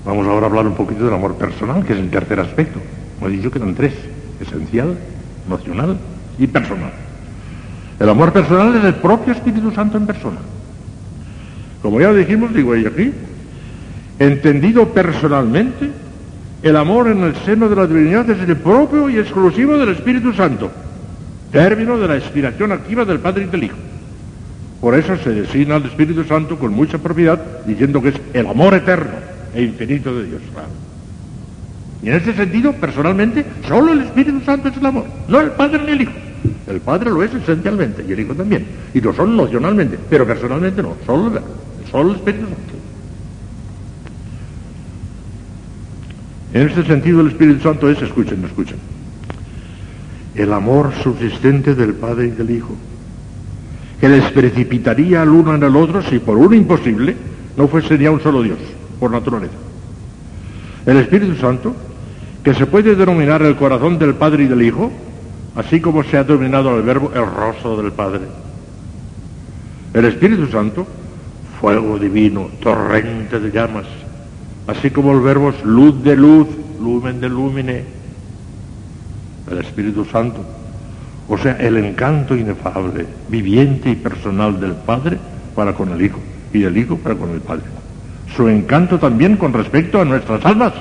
Vamos 0.05 0.27
ahora 0.27 0.47
a 0.47 0.49
hablar 0.49 0.67
un 0.67 0.75
poquito 0.75 1.05
del 1.05 1.13
amor 1.13 1.35
personal, 1.35 1.85
que 1.85 1.93
es 1.93 1.99
el 1.99 2.09
tercer 2.09 2.39
aspecto. 2.39 2.79
Como 3.19 3.29
he 3.29 3.37
dicho 3.37 3.51
que 3.51 3.57
eran 3.57 3.75
tres, 3.75 3.93
esencial, 4.39 4.97
nocional 5.49 5.97
y 6.37 6.47
personal. 6.47 6.91
El 8.03 8.09
amor 8.09 8.33
personal 8.33 8.75
es 8.75 8.83
el 8.83 8.95
propio 8.95 9.31
Espíritu 9.31 9.71
Santo 9.71 9.95
en 9.95 10.05
persona. 10.05 10.35
Como 11.81 12.01
ya 12.01 12.11
dijimos, 12.11 12.53
digo 12.53 12.73
ahí 12.73 12.85
aquí, 12.85 13.13
entendido 14.19 14.89
personalmente, 14.89 15.89
el 16.63 16.75
amor 16.75 17.07
en 17.07 17.23
el 17.23 17.33
seno 17.45 17.69
de 17.69 17.77
la 17.77 17.87
divinidad 17.87 18.29
es 18.29 18.41
el 18.41 18.57
propio 18.57 19.09
y 19.09 19.19
exclusivo 19.19 19.77
del 19.77 19.87
Espíritu 19.87 20.33
Santo, 20.33 20.69
término 21.49 21.97
de 21.97 22.09
la 22.09 22.17
inspiración 22.17 22.73
activa 22.73 23.05
del 23.05 23.19
Padre 23.19 23.43
y 23.43 23.47
del 23.47 23.63
Hijo. 23.63 23.77
Por 24.81 24.95
eso 24.95 25.15
se 25.15 25.29
designa 25.29 25.77
al 25.77 25.85
Espíritu 25.85 26.25
Santo 26.25 26.59
con 26.59 26.73
mucha 26.73 26.97
propiedad, 26.97 27.41
diciendo 27.65 28.01
que 28.01 28.09
es 28.09 28.15
el 28.33 28.47
amor 28.47 28.73
eterno 28.73 29.13
e 29.55 29.63
infinito 29.63 30.13
de 30.13 30.25
Dios. 30.25 30.41
Y 32.01 32.09
en 32.09 32.15
ese 32.15 32.33
sentido, 32.33 32.73
personalmente, 32.73 33.45
solo 33.65 33.93
el 33.93 34.01
Espíritu 34.01 34.41
Santo 34.41 34.67
es 34.67 34.75
el 34.75 34.85
amor, 34.85 35.05
no 35.29 35.39
el 35.39 35.51
Padre 35.51 35.83
ni 35.85 35.91
el 35.93 36.01
Hijo. 36.01 36.32
El 36.67 36.79
Padre 36.79 37.09
lo 37.09 37.23
es 37.23 37.33
esencialmente 37.33 38.05
y 38.07 38.11
el 38.11 38.19
Hijo 38.19 38.33
también. 38.33 38.65
Y 38.93 39.01
lo 39.01 39.13
son 39.13 39.35
nocionalmente, 39.35 39.97
pero 40.09 40.25
personalmente 40.25 40.81
no, 40.81 40.95
solo, 41.05 41.39
solo 41.91 42.09
el 42.11 42.15
Espíritu 42.15 42.45
Santo. 42.45 42.73
En 46.53 46.67
este 46.67 46.83
sentido 46.85 47.21
el 47.21 47.27
Espíritu 47.27 47.63
Santo 47.63 47.89
es, 47.89 48.01
escuchen, 48.01 48.43
escuchen, 48.45 48.77
el 50.35 50.53
amor 50.53 50.93
subsistente 51.01 51.75
del 51.75 51.93
Padre 51.95 52.27
y 52.27 52.31
del 52.31 52.51
Hijo, 52.51 52.75
que 53.99 54.09
les 54.09 54.31
precipitaría 54.31 55.21
al 55.21 55.29
uno 55.29 55.55
en 55.55 55.63
el 55.63 55.75
otro 55.75 56.01
si 56.03 56.19
por 56.19 56.37
uno 56.37 56.55
imposible 56.55 57.15
no 57.57 57.67
fuese 57.67 57.97
ya 57.97 58.11
un 58.11 58.21
solo 58.21 58.41
Dios, 58.43 58.57
por 58.99 59.11
naturaleza. 59.11 59.53
El 60.85 60.97
Espíritu 60.97 61.35
Santo, 61.37 61.75
que 62.43 62.53
se 62.53 62.65
puede 62.65 62.95
denominar 62.95 63.41
el 63.41 63.55
corazón 63.55 63.97
del 63.97 64.15
Padre 64.15 64.43
y 64.43 64.47
del 64.47 64.61
Hijo, 64.61 64.91
así 65.55 65.79
como 65.79 66.03
se 66.03 66.17
ha 66.17 66.23
denominado 66.23 66.77
el 66.77 66.83
verbo 66.83 67.11
el 67.13 67.25
rostro 67.25 67.81
del 67.81 67.91
Padre. 67.91 68.21
El 69.93 70.05
Espíritu 70.05 70.47
Santo 70.47 70.87
fuego 71.63 71.97
divino, 71.97 72.49
torrente 72.59 73.39
de 73.39 73.49
llamas, 73.49 73.85
así 74.67 74.89
como 74.89 75.13
el 75.13 75.21
verbo 75.21 75.51
es 75.51 75.63
luz 75.63 76.03
de 76.03 76.13
luz, 76.13 76.45
lumen 76.77 77.21
de 77.21 77.29
lumine, 77.29 77.85
el 79.49 79.59
Espíritu 79.59 80.03
Santo, 80.03 80.43
o 81.29 81.37
sea, 81.37 81.53
el 81.53 81.77
encanto 81.77 82.35
inefable, 82.35 83.05
viviente 83.29 83.91
y 83.91 83.95
personal 83.95 84.59
del 84.59 84.73
Padre 84.73 85.17
para 85.55 85.73
con 85.73 85.89
el 85.93 86.01
Hijo 86.01 86.19
y 86.51 86.59
del 86.59 86.75
Hijo 86.75 86.97
para 86.97 87.15
con 87.15 87.29
el 87.29 87.39
Padre. 87.39 87.63
Su 88.35 88.49
encanto 88.49 88.99
también 88.99 89.37
con 89.37 89.53
respecto 89.53 90.01
a 90.01 90.03
nuestras 90.03 90.43
almas, 90.45 90.73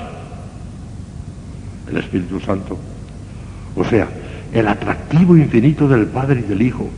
el 1.89 1.95
Espíritu 1.95 2.41
Santo, 2.41 2.77
o 3.77 3.85
sea, 3.85 4.09
el 4.53 4.67
atractivo 4.67 5.35
infinito 5.35 5.87
del 5.87 6.05
Padre 6.05 6.41
y 6.41 6.49
del 6.49 6.61
Hijo, 6.61 6.89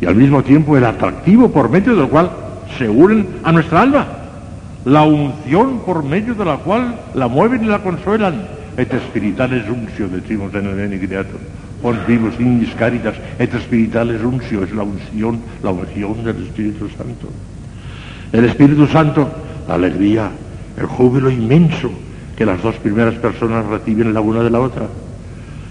y 0.00 0.06
al 0.06 0.16
mismo 0.16 0.42
tiempo 0.42 0.76
el 0.76 0.84
atractivo 0.84 1.50
por 1.50 1.70
medio 1.70 1.94
del 1.96 2.08
cual 2.08 2.30
se 2.76 2.88
unen 2.88 3.26
a 3.42 3.52
nuestra 3.52 3.82
alma, 3.82 4.06
la 4.84 5.02
unción 5.04 5.80
por 5.80 6.04
medio 6.04 6.34
de 6.34 6.44
la 6.44 6.56
cual 6.56 7.00
la 7.14 7.28
mueven 7.28 7.64
y 7.64 7.68
la 7.68 7.78
consuelan, 7.78 8.42
et 8.76 8.92
spirituales 9.08 9.68
uncio, 9.68 10.08
decimos 10.08 10.52
en 10.54 10.66
el 10.66 10.74
Bene 10.74 10.98
Creator, 10.98 11.38
pons 11.80 12.06
vivos 12.06 12.34
in 12.40 12.66
caritas, 12.76 13.14
et 13.38 13.52
spirituales 13.60 14.22
uncio, 14.22 14.64
es 14.64 14.72
la 14.72 14.82
unción, 14.82 15.38
la 15.62 15.70
unción 15.70 16.24
del 16.24 16.42
Espíritu 16.44 16.88
Santo. 16.88 17.28
El 18.32 18.44
Espíritu 18.46 18.86
Santo, 18.88 19.30
la 19.68 19.74
alegría, 19.74 20.30
el 20.76 20.86
júbilo 20.86 21.30
inmenso 21.30 21.90
que 22.36 22.44
las 22.44 22.60
dos 22.62 22.74
primeras 22.76 23.14
personas 23.14 23.64
reciben 23.66 24.12
la 24.12 24.20
una 24.20 24.42
de 24.42 24.50
la 24.50 24.60
otra. 24.60 24.88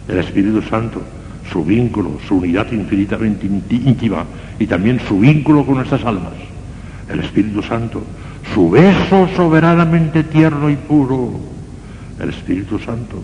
El 0.08 0.20
Espíritu 0.20 0.62
Santo, 0.64 1.02
su 1.52 1.64
vínculo, 1.64 2.20
su 2.28 2.38
unidad 2.38 2.72
infinitamente 2.72 3.46
íntima 3.46 4.26
y 4.60 4.68
también 4.68 5.00
su 5.08 5.20
vínculo 5.20 5.66
con 5.66 5.76
nuestras 5.76 6.04
almas. 6.04 6.34
El 7.10 7.20
Espíritu 7.20 7.62
Santo, 7.62 8.04
su 8.54 8.70
beso 8.70 9.28
soberanamente 9.36 10.24
tierno 10.24 10.70
y 10.70 10.76
puro. 10.76 11.40
El 12.20 12.30
Espíritu 12.30 12.80
Santo, 12.80 13.22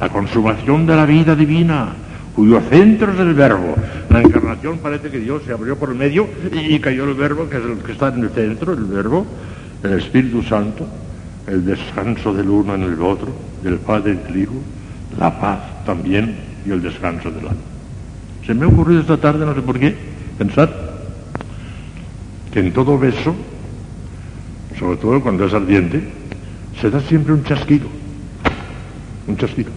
la 0.00 0.08
consumación 0.08 0.86
de 0.86 0.96
la 0.96 1.06
vida 1.06 1.34
divina, 1.34 1.92
cuyo 2.34 2.60
centro 2.68 3.12
es 3.12 3.20
el 3.20 3.34
verbo. 3.34 3.74
La 4.10 4.20
encarnación 4.20 4.78
parece 4.78 5.10
que 5.10 5.18
Dios 5.18 5.42
se 5.46 5.52
abrió 5.52 5.76
por 5.76 5.90
el 5.90 5.96
medio 5.96 6.26
y 6.52 6.78
cayó 6.78 7.04
el 7.04 7.14
verbo, 7.14 7.48
que 7.48 7.58
es 7.58 7.64
el 7.64 7.78
que 7.78 7.92
está 7.92 8.08
en 8.08 8.22
el 8.22 8.30
centro, 8.30 8.72
el 8.72 8.84
verbo, 8.84 9.26
el 9.82 9.92
Espíritu 9.98 10.42
Santo, 10.42 10.86
el 11.46 11.64
descanso 11.64 12.32
del 12.32 12.48
uno 12.48 12.74
en 12.74 12.82
el 12.82 13.00
otro, 13.02 13.28
del 13.62 13.76
Padre 13.76 14.12
y 14.12 14.32
del 14.32 14.42
Hijo, 14.42 14.62
la 15.18 15.38
paz 15.40 15.84
también 15.84 16.36
y 16.66 16.70
el 16.70 16.82
descanso 16.82 17.30
del 17.30 17.48
alma. 17.48 17.60
Se 18.46 18.54
me 18.54 18.64
ha 18.64 18.68
ocurrido 18.68 19.00
esta 19.00 19.16
tarde, 19.16 19.44
no 19.44 19.54
sé 19.54 19.62
por 19.62 19.78
qué, 19.78 19.96
pensar 20.38 20.92
que 22.52 22.60
en 22.60 22.72
todo 22.72 22.98
beso, 22.98 23.34
sobre 24.78 24.96
todo 24.96 25.20
cuando 25.22 25.44
es 25.44 25.54
ardiente, 25.54 26.02
se 26.80 26.90
da 26.90 27.00
siempre 27.00 27.32
un 27.32 27.44
chasquido, 27.44 27.86
un 29.26 29.36
chasquido. 29.36 29.70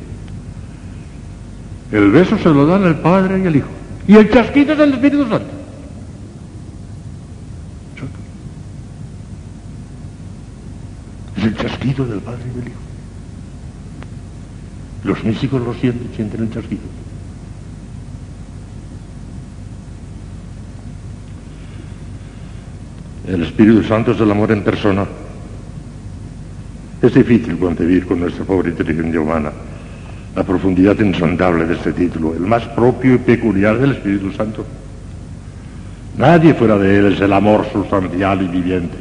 El 1.91 2.11
beso 2.11 2.37
se 2.37 2.49
lo 2.49 2.65
dan 2.65 2.83
el 2.83 2.95
Padre 2.95 3.39
y 3.39 3.47
el 3.47 3.55
Hijo. 3.55 3.69
Y 4.07 4.15
el 4.15 4.29
chasquido 4.31 4.73
es 4.73 4.79
el 4.79 4.93
Espíritu 4.93 5.29
Santo. 5.29 5.47
Es 11.37 11.43
el 11.43 11.57
chasquido 11.57 12.05
del 12.05 12.19
Padre 12.19 12.41
y 12.51 12.59
del 12.59 12.67
Hijo. 12.69 12.79
Los 15.05 15.23
místicos 15.23 15.61
lo 15.61 15.73
sienten, 15.75 16.09
sienten 16.15 16.41
el 16.41 16.51
chasquido. 16.51 16.81
El 23.27 23.43
Espíritu 23.43 23.83
Santo 23.83 24.11
es 24.11 24.19
el 24.19 24.31
amor 24.31 24.51
en 24.51 24.63
persona. 24.63 25.05
Es 27.01 27.13
difícil 27.13 27.57
concebir 27.59 28.07
con 28.07 28.19
nuestra 28.19 28.45
pobre 28.45 28.71
inteligencia 28.71 29.21
humana 29.21 29.51
la 30.35 30.43
profundidad 30.43 30.99
insondable 30.99 31.65
de 31.65 31.75
este 31.75 31.93
título, 31.93 32.33
el 32.33 32.41
más 32.41 32.63
propio 32.69 33.13
y 33.13 33.19
peculiar 33.19 33.77
del 33.77 33.91
Espíritu 33.91 34.31
Santo. 34.31 34.65
Nadie 36.17 36.55
fuera 36.55 36.77
de 36.77 36.97
él 36.97 37.13
es 37.13 37.21
el 37.21 37.31
amor 37.31 37.65
sustancial 37.71 38.41
y 38.41 38.47
viviente. 38.47 38.97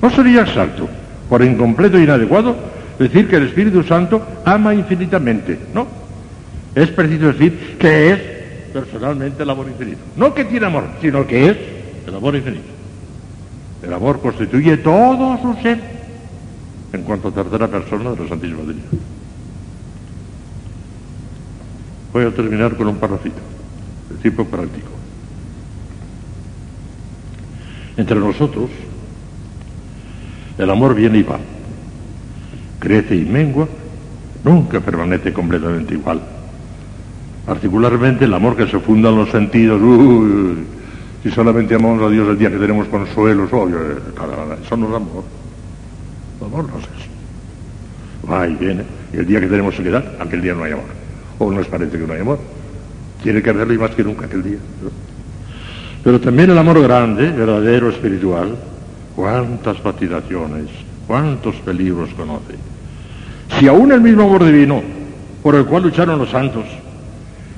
No 0.00 0.08
sería 0.10 0.42
exacto, 0.42 0.88
por 1.28 1.42
incompleto 1.42 1.98
e 1.98 2.04
inadecuado, 2.04 2.56
decir 2.98 3.28
que 3.28 3.36
el 3.36 3.46
Espíritu 3.46 3.82
Santo 3.82 4.26
ama 4.44 4.74
infinitamente. 4.74 5.58
No. 5.74 5.86
Es 6.74 6.90
preciso 6.90 7.32
decir 7.32 7.76
que 7.78 8.12
es 8.12 8.18
personalmente 8.72 9.42
el 9.42 9.50
amor 9.50 9.68
infinito. 9.68 9.98
No 10.16 10.34
que 10.34 10.44
tiene 10.44 10.66
amor, 10.66 10.84
sino 11.00 11.26
que 11.26 11.50
es 11.50 11.56
el 12.06 12.14
amor 12.14 12.36
infinito. 12.36 12.68
El 13.82 13.92
amor 13.92 14.20
constituye 14.20 14.76
todo 14.78 15.40
su 15.40 15.60
ser 15.62 15.80
en 16.92 17.02
cuanto 17.02 17.28
a 17.28 17.32
tercera 17.32 17.68
persona 17.68 18.10
de 18.10 18.22
la 18.22 18.28
Santísima 18.28 18.62
Trinidad. 18.62 18.86
Voy 22.12 22.24
a 22.24 22.30
terminar 22.30 22.76
con 22.76 22.88
un 22.88 22.96
parrafito 22.96 23.36
de 24.10 24.16
tipo 24.16 24.44
práctico. 24.44 24.88
Entre 27.96 28.18
nosotros, 28.18 28.70
el 30.56 30.70
amor 30.70 30.94
viene 30.94 31.18
y 31.18 31.22
va, 31.22 31.38
crece 32.78 33.16
y 33.16 33.24
mengua, 33.24 33.68
nunca 34.44 34.80
permanece 34.80 35.32
completamente 35.32 35.94
igual. 35.94 36.20
Particularmente 37.46 38.24
el 38.24 38.34
amor 38.34 38.56
que 38.56 38.66
se 38.66 38.78
funda 38.78 39.08
en 39.08 39.16
los 39.16 39.30
sentidos, 39.30 39.80
uy, 39.80 40.58
si 41.22 41.30
solamente 41.30 41.74
amamos 41.74 42.02
a 42.02 42.10
Dios 42.10 42.28
el 42.28 42.38
día 42.38 42.50
que 42.50 42.58
tenemos 42.58 42.88
consuelos, 42.88 43.52
oye, 43.52 43.74
eso 44.64 44.76
no 44.76 44.88
es 44.88 44.94
amor. 44.94 45.24
El 46.40 46.46
amor 46.46 46.68
no 46.68 46.78
es 46.78 46.84
eso. 46.84 48.30
Va 48.30 48.46
y 48.46 48.54
viene, 48.54 48.84
y 49.12 49.16
el 49.16 49.26
día 49.26 49.40
que 49.40 49.46
tenemos 49.46 49.74
soledad, 49.74 50.04
aquel 50.20 50.42
día 50.42 50.54
no 50.54 50.64
hay 50.64 50.72
amor 50.72 50.98
o 51.38 51.52
nos 51.52 51.66
parece 51.66 51.98
que 51.98 52.06
no 52.06 52.12
hay 52.12 52.20
amor. 52.20 52.38
Tiene 53.22 53.42
que 53.42 53.50
haberlo 53.50 53.74
y 53.74 53.78
más 53.78 53.90
que 53.92 54.04
nunca 54.04 54.26
aquel 54.26 54.42
día. 54.42 54.58
Pero 56.04 56.20
también 56.20 56.50
el 56.50 56.58
amor 56.58 56.80
grande, 56.82 57.30
verdadero, 57.30 57.90
espiritual, 57.90 58.56
cuántas 59.16 59.82
vacilaciones, 59.82 60.66
cuántos 61.06 61.56
peligros 61.56 62.10
conoce. 62.14 62.54
Si 63.58 63.66
aún 63.66 63.92
el 63.92 64.00
mismo 64.00 64.24
amor 64.24 64.44
divino 64.44 64.82
por 65.42 65.54
el 65.54 65.64
cual 65.64 65.84
lucharon 65.84 66.18
los 66.18 66.30
santos, 66.30 66.64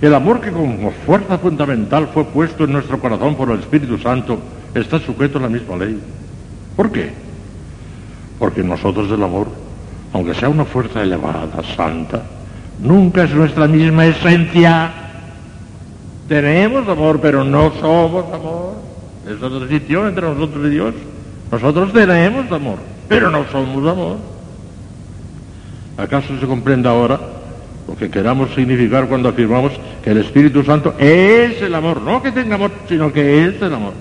el 0.00 0.14
amor 0.14 0.40
que 0.40 0.50
como 0.50 0.90
fuerza 1.04 1.38
fundamental 1.38 2.08
fue 2.14 2.24
puesto 2.24 2.64
en 2.64 2.72
nuestro 2.72 2.98
corazón 2.98 3.34
por 3.34 3.50
el 3.50 3.60
Espíritu 3.60 3.98
Santo, 3.98 4.38
está 4.74 4.98
sujeto 4.98 5.38
a 5.38 5.42
la 5.42 5.48
misma 5.48 5.76
ley. 5.76 6.00
¿Por 6.76 6.90
qué? 6.90 7.12
Porque 8.38 8.62
nosotros 8.62 9.10
el 9.10 9.22
amor, 9.22 9.48
aunque 10.12 10.34
sea 10.34 10.48
una 10.48 10.64
fuerza 10.64 11.02
elevada, 11.02 11.48
santa, 11.76 12.22
Nunca 12.82 13.24
es 13.24 13.30
nuestra 13.32 13.68
misma 13.68 14.06
esencia. 14.06 14.90
Tenemos 16.28 16.88
amor, 16.88 17.20
pero 17.20 17.44
no 17.44 17.72
somos 17.78 18.32
amor. 18.32 18.74
Es 19.28 19.40
la 19.40 19.48
transición 19.50 20.08
entre 20.08 20.26
nosotros 20.26 20.66
y 20.66 20.70
Dios. 20.70 20.94
Nosotros 21.52 21.92
tenemos 21.92 22.50
amor, 22.50 22.78
pero 23.06 23.30
no 23.30 23.44
somos 23.52 23.86
amor. 23.86 24.16
¿Acaso 26.00 26.38
se 26.40 26.46
comprende 26.46 26.88
ahora 26.88 27.20
lo 27.86 27.94
que 27.94 28.10
queramos 28.10 28.54
significar 28.54 29.06
cuando 29.06 29.28
afirmamos 29.28 29.72
que 30.02 30.10
el 30.10 30.18
Espíritu 30.18 30.64
Santo 30.64 30.94
es 30.98 31.60
el 31.60 31.74
amor? 31.74 32.00
No 32.00 32.22
que 32.22 32.32
tenga 32.32 32.54
amor, 32.54 32.70
sino 32.88 33.12
que 33.12 33.46
es 33.46 33.60
el 33.60 33.74
amor. 33.74 33.92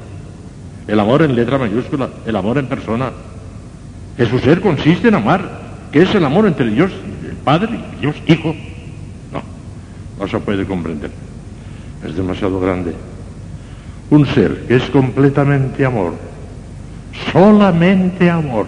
El 0.87 0.99
amor 0.99 1.23
en 1.23 1.35
letra 1.35 1.57
mayúscula, 1.57 2.09
el 2.25 2.35
amor 2.35 2.57
en 2.57 2.67
persona. 2.67 3.11
Que 4.15 4.25
su 4.25 4.39
ser 4.39 4.61
consiste 4.61 5.09
en 5.09 5.15
amar, 5.15 5.41
que 5.91 6.03
es 6.03 6.15
el 6.15 6.23
amor 6.23 6.47
entre 6.47 6.69
Dios, 6.69 6.91
el 7.27 7.35
Padre 7.35 7.79
y 7.97 8.01
Dios 8.01 8.15
Hijo. 8.27 8.55
No 10.19 10.27
se 10.27 10.39
puede 10.39 10.65
comprender. 10.65 11.11
Es 12.05 12.15
demasiado 12.15 12.59
grande. 12.59 12.93
Un 14.09 14.25
ser 14.25 14.65
que 14.67 14.77
es 14.77 14.83
completamente 14.89 15.85
amor, 15.85 16.13
solamente 17.31 18.29
amor, 18.29 18.65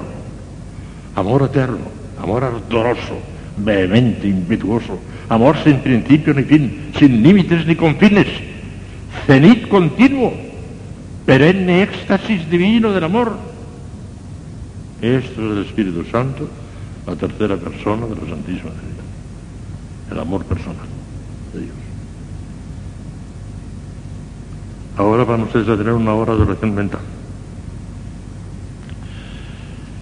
amor 1.16 1.43
eterno, 1.43 2.01
amor 2.22 2.43
ardoroso, 2.43 3.18
vehemente, 3.64 4.28
impetuoso, 4.28 4.99
amor 5.30 5.57
sin 5.64 5.80
principio 5.80 6.34
ni 6.34 6.43
fin, 6.43 6.91
sin 6.97 7.24
límites 7.24 7.66
ni 7.66 7.76
confines, 7.76 8.28
cenit 9.26 9.68
continuo, 9.68 10.34
perenne 11.26 11.84
éxtasis 11.84 12.49
divino 12.49 12.91
del 12.91 13.03
amor. 13.03 13.38
Esto 15.01 15.32
es 15.32 15.57
el 15.57 15.66
Espíritu 15.66 16.03
Santo, 16.12 16.47
la 17.07 17.16
tercera 17.16 17.55
persona 17.57 18.05
de 18.05 18.16
la 18.16 18.22
Santísima 18.22 18.72
Trinidad, 18.72 19.07
el 20.12 20.20
amor 20.20 20.45
personal 20.45 20.88
de 21.53 21.59
Dios. 21.62 21.76
Ahora 24.97 25.24
van 25.24 25.41
ustedes 25.41 25.68
a 25.70 25.78
tener 25.78 25.93
una 25.93 26.14
hora 26.14 26.36
de 26.36 26.41
oración 26.41 26.76
mental. 26.76 26.99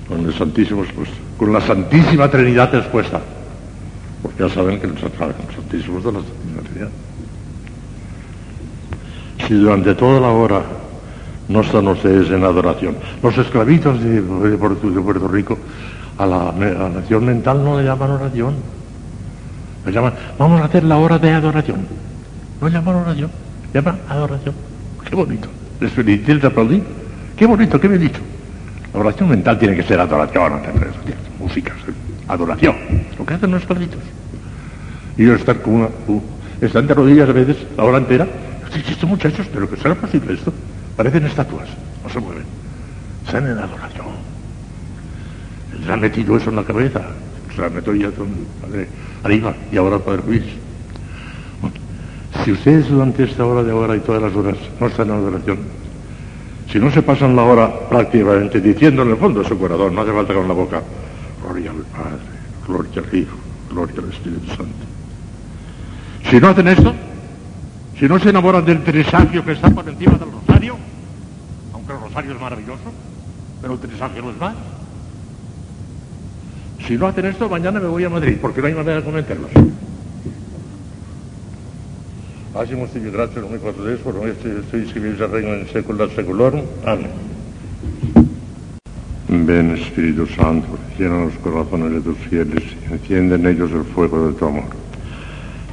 Con 0.07 0.25
el 0.25 0.33
Santísimo 0.33 0.83
expuesto, 0.83 1.15
con 1.37 1.53
la 1.53 1.61
Santísima 1.61 2.29
Trinidad 2.29 2.73
expuesta. 2.73 3.21
Porque 4.21 4.43
ya 4.43 4.49
saben 4.49 4.79
que 4.79 4.87
los 4.87 4.99
Santísimos 4.99 6.03
de 6.03 6.11
la 6.11 6.19
Santísima. 6.19 6.89
Si 9.47 9.53
durante 9.53 9.95
toda 9.95 10.19
la 10.19 10.29
hora 10.29 10.61
no 11.49 11.61
están 11.61 11.87
ustedes 11.87 12.29
en 12.29 12.43
adoración. 12.43 12.95
Los 13.21 13.37
esclavitos 13.37 14.01
de, 14.01 14.21
Puerto, 14.21 15.27
Rico 15.27 15.57
a 16.17 16.25
la, 16.25 16.49
a 16.49 16.89
nación 16.89 17.25
mental 17.25 17.63
no 17.63 17.77
le 17.77 17.85
llaman 17.85 18.11
oración. 18.11 18.55
Le 19.85 19.91
llaman, 19.91 20.13
vamos 20.37 20.61
a 20.61 20.65
hacer 20.65 20.83
la 20.83 20.97
hora 20.97 21.17
de 21.17 21.31
adoración. 21.31 21.87
No 22.61 22.67
llaman 22.67 22.95
oración, 22.95 23.31
llaman 23.73 23.99
adoración. 24.07 24.53
Qué 25.09 25.15
bonito. 25.15 25.47
Les 25.79 26.43
aplaudí. 26.43 26.83
Qué 27.35 27.45
bonito, 27.45 27.79
qué 27.79 27.87
dicho. 27.87 28.19
La 28.93 28.99
oración 28.99 29.29
mental 29.29 29.57
tiene 29.57 29.75
que 29.75 29.83
ser 29.83 29.99
adoración, 29.99 30.61
música, 31.39 31.73
adoración. 32.29 32.75
Lo 33.17 33.25
que 33.25 33.33
hacen 33.33 33.51
los 33.51 33.61
esclavitos. 33.61 33.99
Y 35.17 35.25
yo 35.25 35.35
estar 35.35 35.61
con 35.61 35.73
una, 35.73 35.89
uh, 36.07 36.21
están 36.61 36.87
de 36.87 36.93
rodillas 36.93 37.27
a 37.27 37.33
veces 37.33 37.57
la 37.75 37.83
hora 37.83 37.97
entera. 37.97 38.27
Estos 38.73 39.09
muchachos, 39.09 39.47
pero 39.51 39.69
que 39.69 39.75
será 39.75 39.95
posible 39.95 40.33
esto. 40.33 40.53
Parecen 40.95 41.25
estatuas, 41.25 41.67
no 42.03 42.09
se 42.09 42.19
mueven. 42.19 42.43
Están 43.25 43.45
en 43.45 43.57
adoración. 43.57 44.05
Les 45.79 45.89
han 45.89 45.99
metido 45.99 46.37
eso 46.37 46.49
en 46.51 46.55
la 46.55 46.63
cabeza. 46.63 47.01
Se 47.55 47.61
la 47.61 47.69
metió 47.69 47.93
ya 47.95 48.11
con 48.11 48.27
padre 48.61 48.87
arriba 49.23 49.55
y 49.71 49.77
ahora 49.77 49.97
el 49.97 50.01
padre 50.03 50.21
Luis. 50.25 50.43
Bueno, 51.61 51.75
si 52.45 52.51
ustedes 52.51 52.89
durante 52.89 53.23
esta 53.23 53.45
hora 53.45 53.63
de 53.63 53.71
ahora 53.71 53.95
y 53.95 53.99
todas 53.99 54.21
las 54.21 54.35
horas 54.35 54.55
no 54.79 54.87
están 54.87 55.07
en 55.07 55.15
adoración, 55.15 55.57
si 56.71 56.79
no 56.79 56.91
se 56.91 57.01
pasan 57.01 57.35
la 57.35 57.43
hora 57.43 57.89
prácticamente 57.89 58.61
diciendo 58.61 59.01
en 59.01 59.09
el 59.09 59.17
fondo 59.17 59.41
de 59.41 59.47
su 59.47 59.57
corazón, 59.57 59.95
no 59.95 60.01
hace 60.01 60.13
falta 60.13 60.33
con 60.33 60.47
la 60.47 60.53
boca, 60.53 60.81
gloria 61.41 61.71
al 61.71 61.77
Padre, 61.77 62.39
gloria 62.67 63.01
al 63.01 63.17
Hijo, 63.17 63.37
gloria 63.69 63.95
al 64.01 64.09
Espíritu 64.09 64.47
Santo. 64.47 64.85
Si 66.29 66.39
no 66.39 66.49
hacen 66.49 66.67
esto, 66.67 66.93
si 67.97 68.07
no 68.07 68.19
se 68.19 68.29
enamoran 68.29 68.65
del 68.65 68.83
tresagio 68.83 69.43
que 69.43 69.53
está 69.53 69.69
por 69.69 69.87
encima 69.87 70.17
del 70.17 70.31
rosario, 70.31 70.77
aunque 71.73 71.93
el 71.93 71.99
rosario 71.99 72.33
es 72.33 72.41
maravilloso, 72.41 72.93
pero 73.61 73.73
el 73.73 73.79
tresagio 73.79 74.21
no 74.21 74.31
es 74.31 74.37
más. 74.37 74.55
Si 76.87 76.97
no 76.97 77.07
hacen 77.07 77.25
esto, 77.25 77.49
mañana 77.49 77.79
me 77.79 77.87
voy 77.87 78.03
a 78.03 78.09
Madrid, 78.09 78.37
porque 78.41 78.61
no 78.61 78.67
hay 78.67 78.73
manera 78.73 78.97
de 78.97 79.03
convencerlos. 79.03 79.51
Hacemos 82.55 82.89
y 82.95 82.99
gracias 82.99 83.45
a 83.45 83.47
mi 83.47 83.57
Padre, 83.59 83.95
por 83.97 84.27
este 84.27 84.59
estoy 84.59 84.81
escribiendo 84.81 85.25
el 85.25 85.31
reino 85.31 85.53
en 85.53 85.67
secula 85.69 86.07
seculorum. 86.15 86.61
Amén. 86.85 87.11
Ven 89.31 89.75
Espíritu 89.75 90.25
Santo, 90.25 90.67
llena 90.97 91.25
los 91.25 91.35
corazones 91.35 91.91
de 91.93 92.01
tus 92.01 92.17
fieles, 92.17 92.63
enciende 92.89 93.35
en 93.35 93.45
ellos 93.45 93.69
el 93.71 93.83
fuego 93.83 94.27
de 94.27 94.33
tu 94.33 94.45
amor. 94.45 94.65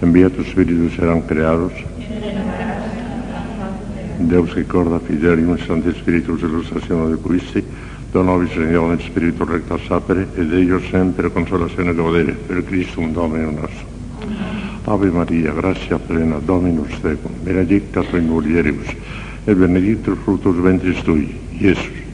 Envía 0.02 0.28
tu 0.28 0.42
Espíritu 0.42 0.84
y 0.84 0.90
serán 0.90 1.22
creados. 1.22 1.72
Deus 4.18 4.52
che 4.52 4.66
corda 4.66 4.98
fidelium 4.98 5.56
Santi 5.56 5.90
Spiritus 5.94 6.42
illustrazione 6.42 7.14
di 7.14 7.22
Cristi, 7.22 7.64
dona 8.10 8.32
nobis 8.32 8.50
Signore 8.50 8.98
Spiritu 9.00 9.44
recta 9.44 9.78
sapere, 9.78 10.28
ed 10.34 10.52
ellos 10.52 10.82
sempre 10.90 11.30
consolazione 11.32 11.94
de 11.94 12.00
godere, 12.02 12.32
per 12.32 12.62
Christum 12.62 13.12
Domino 13.12 13.50
nostro. 13.52 13.86
Ave 14.84 15.10
Maria, 15.10 15.52
gratia 15.52 15.98
plena, 15.98 16.38
Dominus 16.38 17.00
tecum, 17.00 17.32
benedicta 17.42 18.02
tu 18.02 18.16
in 18.16 18.26
mulieribus, 18.26 18.94
e 19.44 19.54
benedictus 19.54 20.18
fructus 20.18 20.56
ventris 20.56 21.02
tui, 21.02 21.34
Iesus. 21.58 22.05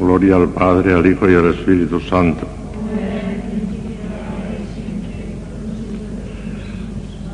Gloria 0.00 0.36
al 0.36 0.48
Padre, 0.48 0.94
al 0.94 1.06
Hijo 1.06 1.28
y 1.28 1.34
al 1.34 1.50
Espíritu 1.50 2.00
Santo. 2.00 2.46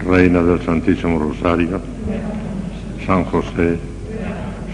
Reina 0.04 0.42
del 0.42 0.60
Santísimo 0.62 1.20
Rosario, 1.20 1.80
San 3.06 3.24
José, 3.26 3.78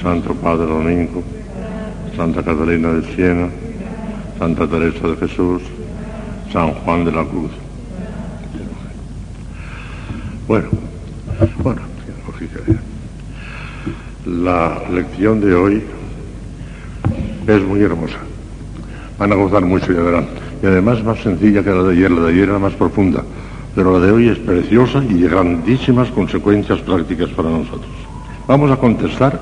Santo 0.02 0.32
Padre 0.34 0.64
Domingo, 0.64 1.22
Santa 2.16 2.42
Catalina 2.42 2.92
de 2.94 3.14
Siena, 3.14 3.48
Santa 4.38 4.66
Teresa 4.66 5.08
de 5.08 5.16
Jesús, 5.16 5.62
San 6.50 6.72
Juan 6.72 7.04
de 7.04 7.12
la 7.12 7.24
Cruz. 7.24 7.50
Bueno, 10.48 10.68
bueno, 11.62 11.82
la 14.24 14.82
lección 14.90 15.40
de 15.40 15.54
hoy 15.54 15.82
es 17.46 17.62
muy 17.62 17.80
hermosa. 17.82 18.18
Van 19.18 19.32
a 19.32 19.34
gozar 19.34 19.64
mucho, 19.64 19.92
ya 19.92 20.00
verán. 20.00 20.26
Y 20.62 20.66
además 20.66 21.02
más 21.02 21.18
sencilla 21.18 21.62
que 21.62 21.70
la 21.70 21.82
de 21.82 21.92
ayer, 21.92 22.10
la 22.10 22.22
de 22.22 22.32
ayer 22.32 22.48
era 22.48 22.58
más 22.58 22.72
profunda, 22.74 23.22
pero 23.74 23.98
la 23.98 24.04
de 24.04 24.12
hoy 24.12 24.28
es 24.28 24.38
preciosa 24.38 25.02
y 25.08 25.14
de 25.14 25.28
grandísimas 25.28 26.08
consecuencias 26.10 26.80
prácticas 26.80 27.30
para 27.30 27.50
nosotros. 27.50 27.90
Vamos 28.46 28.70
a 28.70 28.76
contestar 28.76 29.38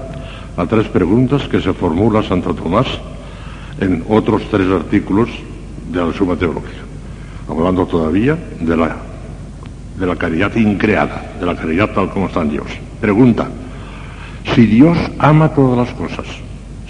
a 0.56 0.66
tres 0.66 0.88
preguntas 0.88 1.46
que 1.48 1.60
se 1.60 1.72
formula 1.72 2.22
Santo 2.22 2.54
Tomás 2.54 2.86
en 3.80 4.04
otros 4.08 4.42
tres 4.50 4.70
artículos 4.70 5.28
de 5.90 6.04
la 6.04 6.12
Suma 6.12 6.36
Teología, 6.36 6.82
hablando 7.48 7.86
todavía 7.86 8.36
de 8.60 8.76
la, 8.76 8.96
de 9.98 10.06
la 10.06 10.16
caridad 10.16 10.54
increada, 10.56 11.32
de 11.38 11.46
la 11.46 11.56
caridad 11.56 11.90
tal 11.90 12.10
como 12.10 12.26
está 12.26 12.42
en 12.42 12.50
Dios. 12.50 12.66
Pregunta, 13.00 13.48
si 14.54 14.66
Dios 14.66 14.98
ama 15.18 15.48
todas 15.50 15.88
las 15.88 15.94
cosas, 15.96 16.26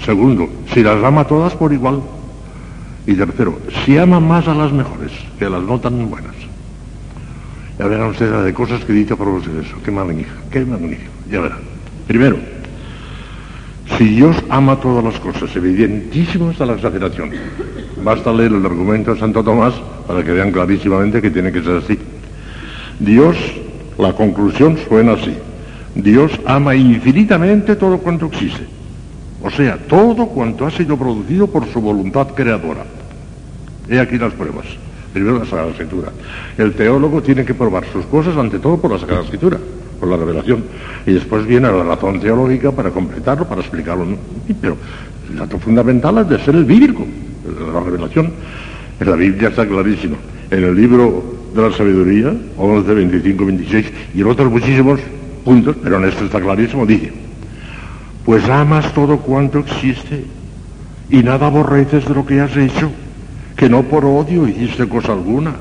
Segundo, 0.05 0.49
si 0.73 0.83
las 0.83 1.03
ama 1.03 1.25
todas 1.27 1.55
por 1.55 1.73
igual. 1.73 2.01
Y 3.07 3.15
tercero, 3.15 3.59
si 3.85 3.99
ama 3.99 4.21
más 4.21 4.47
a 4.49 4.55
las 4.55 4.73
mejores 4.73 5.11
que 5.39 5.47
a 5.47 5.51
las 5.51 5.63
no 5.63 5.79
tan 5.81 6.09
buenas. 6.09 6.35
Ya 7.79 7.87
verán 7.87 8.09
ustedes 8.09 8.45
de 8.45 8.53
cosas 8.53 8.85
que 8.85 8.93
dice 8.93 9.17
por 9.17 9.29
eso. 9.41 9.77
Qué 9.85 9.91
magnífico, 9.91 10.37
qué 10.51 10.65
magnífico. 10.65 11.11
Ya 11.31 11.41
verán. 11.41 11.61
Primero, 12.07 12.37
si 13.97 14.05
Dios 14.05 14.37
ama 14.49 14.77
todas 14.77 15.03
las 15.03 15.19
cosas, 15.19 15.55
evidentísimo 15.57 16.51
está 16.51 16.67
la 16.67 16.75
exageración. 16.75 17.31
Basta 18.05 18.33
leer 18.33 18.53
el 18.53 18.65
argumento 18.65 19.15
de 19.15 19.21
Santo 19.21 19.43
Tomás 19.43 19.75
para 20.07 20.23
que 20.23 20.33
vean 20.33 20.53
clarísimamente 20.53 21.23
que 21.23 21.31
tiene 21.31 21.53
que 21.53 21.63
ser 21.63 21.77
así. 21.77 21.99
Dios, 22.99 23.37
la 23.99 24.13
conclusión 24.13 24.79
suena 24.89 25.13
así. 25.13 25.35
Dios 25.95 26.33
ama 26.47 26.75
infinitamente 26.75 27.77
todo 27.77 27.99
cuanto 27.99 28.27
existe. 28.27 28.80
O 29.43 29.51
sea, 29.51 29.79
todo 29.79 30.27
cuanto 30.27 30.67
ha 30.67 30.71
sido 30.71 30.97
producido 30.97 31.47
por 31.47 31.67
su 31.67 31.81
voluntad 31.81 32.29
creadora. 32.29 32.85
He 33.89 33.99
aquí 33.99 34.19
las 34.19 34.33
pruebas. 34.35 34.67
Primero 35.13 35.39
la 35.39 35.45
Sagrada 35.45 35.71
Escritura. 35.71 36.13
El 36.57 36.75
teólogo 36.75 37.23
tiene 37.23 37.45
que 37.45 37.55
probar 37.55 37.85
sus 37.93 38.05
cosas 38.07 38.37
ante 38.37 38.59
todo 38.59 38.77
por 38.77 38.93
la 38.93 38.99
Sagrada 38.99 39.25
Escritura, 39.25 39.59
por 39.99 40.09
la 40.09 40.17
revelación. 40.17 40.65
Y 41.07 41.13
después 41.13 41.47
viene 41.47 41.73
la 41.73 41.83
razón 41.83 42.21
teológica 42.21 42.71
para 42.71 42.91
completarlo, 42.91 43.49
para 43.49 43.63
explicarlo. 43.63 44.07
Pero 44.61 44.77
el 45.31 45.39
dato 45.39 45.59
fundamental 45.59 46.19
es 46.19 46.29
de 46.29 46.39
ser 46.45 46.55
el 46.55 46.65
bíblico, 46.65 47.05
la 47.73 47.81
revelación. 47.81 48.33
En 49.01 49.11
la 49.11 49.17
Biblia 49.17 49.49
está 49.49 49.67
clarísimo. 49.67 50.17
En 50.51 50.65
el 50.65 50.77
libro 50.77 51.25
de 51.55 51.63
la 51.63 51.77
sabiduría, 51.77 52.33
11, 52.57 52.95
25, 52.95 53.47
26, 53.47 53.87
y 54.15 54.21
en 54.21 54.27
otros 54.27 54.51
muchísimos 54.51 55.01
puntos, 55.45 55.77
pero 55.83 55.97
en 55.97 56.05
este 56.05 56.27
está 56.27 56.41
clarísimo, 56.41 56.87
dice, 56.87 57.13
pues 58.25 58.49
amas 58.49 58.93
todo 58.93 59.19
cuanto 59.19 59.61
existe 59.61 60.25
y 61.09 61.23
nada 61.23 61.47
aborreces 61.47 62.07
de 62.07 62.15
lo 62.15 62.25
que 62.25 62.41
has 62.41 62.57
hecho, 62.57 62.91
que 63.57 63.69
no 63.69 63.83
por 63.83 64.05
odio 64.05 64.47
hiciste 64.47 64.89
cosa 64.89 65.13
alguna. 65.13 65.55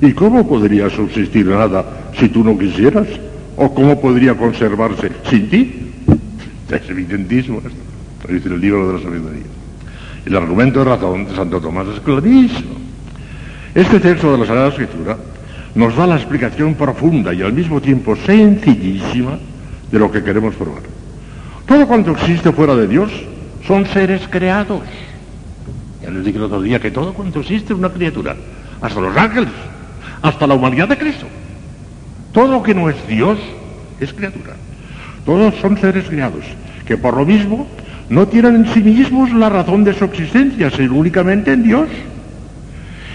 ¿Y 0.00 0.12
cómo 0.12 0.46
podría 0.46 0.90
subsistir 0.90 1.46
nada 1.46 1.84
si 2.18 2.28
tú 2.28 2.44
no 2.44 2.58
quisieras? 2.58 3.06
¿O 3.56 3.72
cómo 3.72 4.00
podría 4.00 4.34
conservarse 4.34 5.10
sin 5.28 5.48
ti? 5.48 5.80
Es 6.70 6.90
evidentísimo 6.90 7.58
esto, 7.58 7.70
lo 8.26 8.34
dice 8.34 8.48
el 8.48 8.60
libro 8.60 8.88
de 8.88 8.94
la 8.94 9.04
sabiduría. 9.04 9.42
El 10.26 10.36
argumento 10.36 10.80
de 10.80 10.86
razón 10.86 11.26
de 11.26 11.36
Santo 11.36 11.60
Tomás 11.60 11.86
es 11.88 12.00
clarísimo. 12.00 12.74
Este 13.74 14.00
texto 14.00 14.32
de 14.32 14.38
la 14.38 14.46
Sagrada 14.46 14.68
Escritura 14.68 15.16
nos 15.74 15.94
da 15.94 16.06
la 16.06 16.16
explicación 16.16 16.74
profunda 16.74 17.32
y 17.34 17.42
al 17.42 17.52
mismo 17.52 17.80
tiempo 17.80 18.16
sencillísima 18.16 19.38
de 19.90 19.98
lo 19.98 20.10
que 20.10 20.22
queremos 20.22 20.54
probar. 20.54 20.93
Todo 21.66 21.86
cuanto 21.86 22.12
existe 22.12 22.52
fuera 22.52 22.74
de 22.76 22.86
Dios 22.86 23.10
son 23.66 23.86
seres 23.86 24.22
creados. 24.28 24.82
Ya 26.02 26.10
les 26.10 26.24
dije 26.24 26.36
el 26.36 26.44
otro 26.44 26.60
día 26.60 26.78
que 26.78 26.90
todo 26.90 27.14
cuanto 27.14 27.40
existe 27.40 27.72
es 27.72 27.78
una 27.78 27.88
criatura, 27.88 28.36
hasta 28.80 29.00
los 29.00 29.16
ángeles, 29.16 29.50
hasta 30.20 30.46
la 30.46 30.54
humanidad 30.54 30.88
de 30.88 30.98
Cristo. 30.98 31.26
Todo 32.32 32.48
lo 32.48 32.62
que 32.62 32.74
no 32.74 32.90
es 32.90 33.06
Dios 33.06 33.38
es 34.00 34.12
criatura. 34.12 34.54
Todos 35.24 35.54
son 35.62 35.78
seres 35.78 36.06
creados, 36.06 36.44
que 36.84 36.98
por 36.98 37.16
lo 37.16 37.24
mismo 37.24 37.66
no 38.10 38.28
tienen 38.28 38.56
en 38.56 38.66
sí 38.74 38.80
mismos 38.80 39.32
la 39.32 39.48
razón 39.48 39.84
de 39.84 39.94
su 39.94 40.04
existencia, 40.04 40.70
sino 40.70 40.94
únicamente 40.94 41.52
en 41.52 41.62
Dios. 41.62 41.88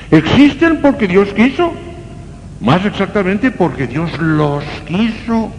Existen 0.09 0.81
porque 0.81 1.07
Dios 1.07 1.29
quiso, 1.33 1.71
más 2.61 2.83
exactamente 2.83 3.51
porque 3.51 3.85
Dios 3.85 4.17
los 4.19 4.63
quiso 4.87 5.51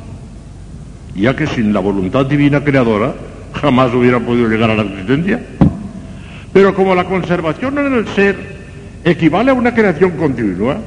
ya 1.14 1.34
que 1.34 1.46
sin 1.46 1.72
la 1.72 1.80
voluntad 1.80 2.26
divina 2.26 2.62
creadora 2.62 3.14
jamás 3.54 3.92
hubiera 3.94 4.20
podido 4.20 4.48
llegar 4.48 4.70
a 4.70 4.76
la 4.76 4.82
existencia. 4.82 5.40
Pero 6.52 6.74
como 6.74 6.94
la 6.94 7.04
conservación 7.04 7.78
en 7.78 7.94
el 7.94 8.08
ser 8.08 8.36
equivale 9.04 9.50
a 9.50 9.54
una 9.54 9.74
creación 9.74 10.12
continua, 10.12 10.78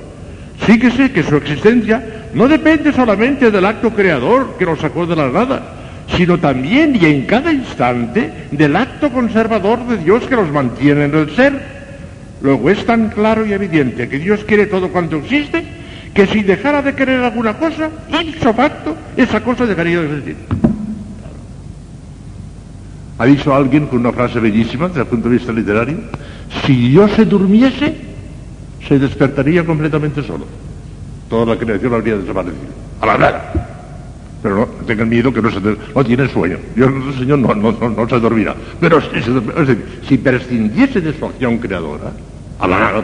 síguese 0.66 1.12
que 1.12 1.24
su 1.24 1.36
existencia 1.36 2.28
no 2.34 2.48
depende 2.48 2.92
solamente 2.92 3.52
del 3.52 3.66
acto 3.66 3.92
creador 3.92 4.56
que 4.58 4.66
lo 4.66 4.76
sacó 4.76 5.06
de 5.06 5.16
la 5.16 5.30
nada, 5.30 5.62
sino 6.16 6.38
también 6.38 6.98
y 7.00 7.06
en 7.06 7.26
cada 7.26 7.52
instante 7.52 8.48
del 8.52 8.76
acto 8.76 9.10
conservador 9.10 9.88
de 9.88 9.98
Dios 9.98 10.26
que 10.26 10.36
los 10.36 10.52
mantiene 10.52 11.06
en 11.06 11.16
el 11.16 11.36
ser. 11.36 11.84
Luego 12.42 12.70
es 12.70 12.86
tan 12.86 13.10
claro 13.10 13.46
y 13.46 13.54
evidente 13.54 14.10
que 14.10 14.20
Dios 14.20 14.44
quiere 14.44 14.66
todo 14.66 14.90
cuanto 14.90 15.18
existe, 15.18 15.64
que 16.14 16.28
si 16.28 16.44
dejara 16.44 16.82
de 16.82 16.94
querer 16.94 17.24
alguna 17.24 17.58
cosa, 17.58 17.90
facto, 18.56 18.96
esa 19.18 19.42
cosa 19.42 19.66
dejaría 19.66 20.02
de 20.02 20.06
existir. 20.06 20.36
Ha 23.18 23.26
dicho 23.26 23.54
alguien 23.54 23.88
con 23.88 24.00
una 24.00 24.12
frase 24.12 24.40
bellísima 24.40 24.88
desde 24.88 25.02
el 25.02 25.08
punto 25.08 25.30
de 25.30 25.38
vista 25.38 25.52
literario, 25.52 25.98
si 26.66 26.90
Dios 26.90 27.12
se 27.12 27.26
durmiese, 27.26 27.96
se 28.88 29.00
despertaría 29.00 29.66
completamente 29.66 30.22
solo. 30.24 30.46
Toda 31.30 31.54
la 31.54 31.60
creación 31.60 31.94
habría 31.94 32.18
desaparecido. 32.18 32.74
A 33.02 33.06
la 33.06 33.18
nada. 33.18 33.54
Pero 34.42 34.56
no 34.58 34.66
tengan 34.86 35.10
miedo 35.10 35.34
que 35.34 35.42
no, 35.42 35.50
se 35.50 35.60
no 35.62 36.04
tiene 36.04 36.28
sueño. 36.28 36.58
Dios 36.76 36.92
nuestro 36.92 37.20
Señor 37.20 37.40
no, 37.40 38.10
se 38.10 38.20
dormirá. 38.20 38.56
Pero 38.80 39.00
si 40.08 40.18
prescindiese 40.18 41.00
de 41.02 41.18
su 41.18 41.26
acción 41.26 41.58
creadora, 41.58 42.12
a 42.60 42.68
la 42.68 42.80
nada. 42.80 43.04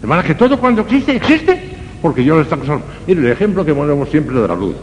De 0.00 0.06
manera 0.06 0.26
que 0.26 0.34
todo 0.34 0.58
cuando 0.58 0.82
existe, 0.82 1.16
existe, 1.16 1.58
porque 2.02 2.22
Dios 2.22 2.42
está 2.42 2.56
causando. 2.56 2.84
Mire, 3.06 3.20
el 3.20 3.28
ejemplo 3.28 3.64
que 3.64 3.74
ponemos 3.74 4.08
siempre 4.08 4.38
de 4.38 4.48
la 4.48 4.54
luz. 4.54 4.76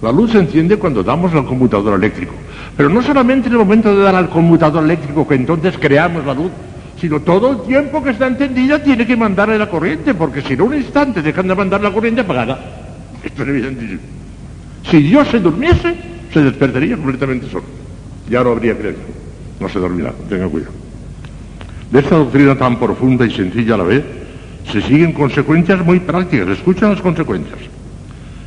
La 0.00 0.10
luz 0.10 0.32
se 0.32 0.38
enciende 0.38 0.76
cuando 0.76 1.02
damos 1.02 1.32
al 1.32 1.46
conmutador 1.46 1.98
eléctrico. 1.98 2.34
Pero 2.76 2.88
no 2.88 3.02
solamente 3.02 3.48
en 3.48 3.52
el 3.52 3.58
momento 3.60 3.94
de 3.94 4.02
dar 4.02 4.14
al 4.14 4.28
conmutador 4.28 4.82
eléctrico 4.84 5.26
que 5.26 5.34
entonces 5.34 5.76
creamos 5.78 6.24
la 6.24 6.34
luz, 6.34 6.50
sino 7.00 7.20
todo 7.20 7.50
el 7.50 7.62
tiempo 7.62 8.02
que 8.02 8.10
está 8.10 8.26
encendida 8.26 8.82
tiene 8.82 9.06
que 9.06 9.16
mandarle 9.16 9.58
la 9.58 9.68
corriente, 9.68 10.14
porque 10.14 10.42
si 10.42 10.54
en 10.54 10.62
un 10.62 10.74
instante 10.74 11.22
dejan 11.22 11.48
de 11.48 11.54
mandar 11.54 11.80
la 11.80 11.92
corriente 11.92 12.22
apagada. 12.22 12.58
Esto 13.22 13.42
es 13.42 13.48
evidentísimo. 13.48 14.00
Si 14.90 15.02
Dios 15.02 15.28
se 15.28 15.38
durmiese, 15.38 15.94
se 16.32 16.42
despertaría 16.42 16.96
completamente 16.96 17.48
solo. 17.48 17.64
Ya 18.28 18.42
no 18.42 18.50
habría 18.50 18.76
creación. 18.76 19.06
No 19.60 19.68
se 19.68 19.78
dormirá, 19.78 20.12
tenga 20.28 20.48
cuidado. 20.48 20.72
De 21.90 22.00
esta 22.00 22.16
doctrina 22.16 22.56
tan 22.56 22.78
profunda 22.78 23.26
y 23.26 23.30
sencilla 23.30 23.74
a 23.74 23.78
la 23.78 23.84
vez, 23.84 24.02
se 24.70 24.80
siguen 24.82 25.12
consecuencias 25.12 25.84
muy 25.84 26.00
prácticas. 26.00 26.48
Escuchen 26.48 26.90
las 26.90 27.00
consecuencias. 27.00 27.58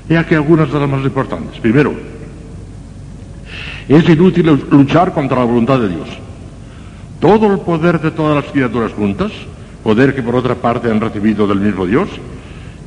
He 0.10 0.18
aquí 0.18 0.36
algunas 0.36 0.72
de 0.72 0.80
las 0.80 0.90
más 0.90 1.04
importantes. 1.04 1.60
Primero, 1.60 1.94
es 3.88 4.10
inútil 4.10 4.60
luchar 4.72 5.14
contra 5.14 5.40
la 5.40 5.46
voluntad 5.46 5.80
de 5.80 5.90
Dios. 5.90 6.08
Todo 7.20 7.52
el 7.54 7.60
poder 7.60 8.00
de 8.00 8.12
todas 8.12 8.44
las 8.44 8.52
criaturas 8.52 8.94
juntas, 8.94 9.32
poder 9.84 10.16
que 10.16 10.22
por 10.22 10.36
otra 10.36 10.56
parte 10.56 10.90
han 10.90 11.02
recibido 11.02 11.48
del 11.48 11.60
mismo 11.60 11.86
Dios, 11.86 12.10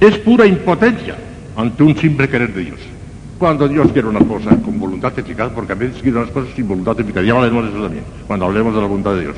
es 0.01 0.18
pura 0.18 0.47
impotencia 0.47 1.16
ante 1.57 1.83
un 1.83 1.97
simple 1.97 2.29
querer 2.29 2.55
de 2.55 2.64
Dios. 2.64 2.81
Cuando 3.39 3.68
Dios 3.68 3.91
quiere 3.93 4.09
una 4.09 4.20
cosa 4.20 4.51
con 4.57 4.79
voluntad 4.79 5.16
eficaz, 5.16 5.51
porque 5.55 5.72
a 5.72 5.76
veces 5.76 6.03
quiere 6.03 6.18
unas 6.18 6.31
cosas 6.31 6.51
sin 6.55 6.66
voluntad 6.66 6.99
eficaz, 7.01 7.24
ya 7.24 7.33
hablaremos 7.35 7.64
de 7.64 7.70
eso 7.70 7.83
también, 7.83 8.05
cuando 8.26 8.47
hablemos 8.47 8.74
de 8.74 8.81
la 8.81 8.87
voluntad 8.87 9.14
de 9.14 9.20
Dios. 9.22 9.37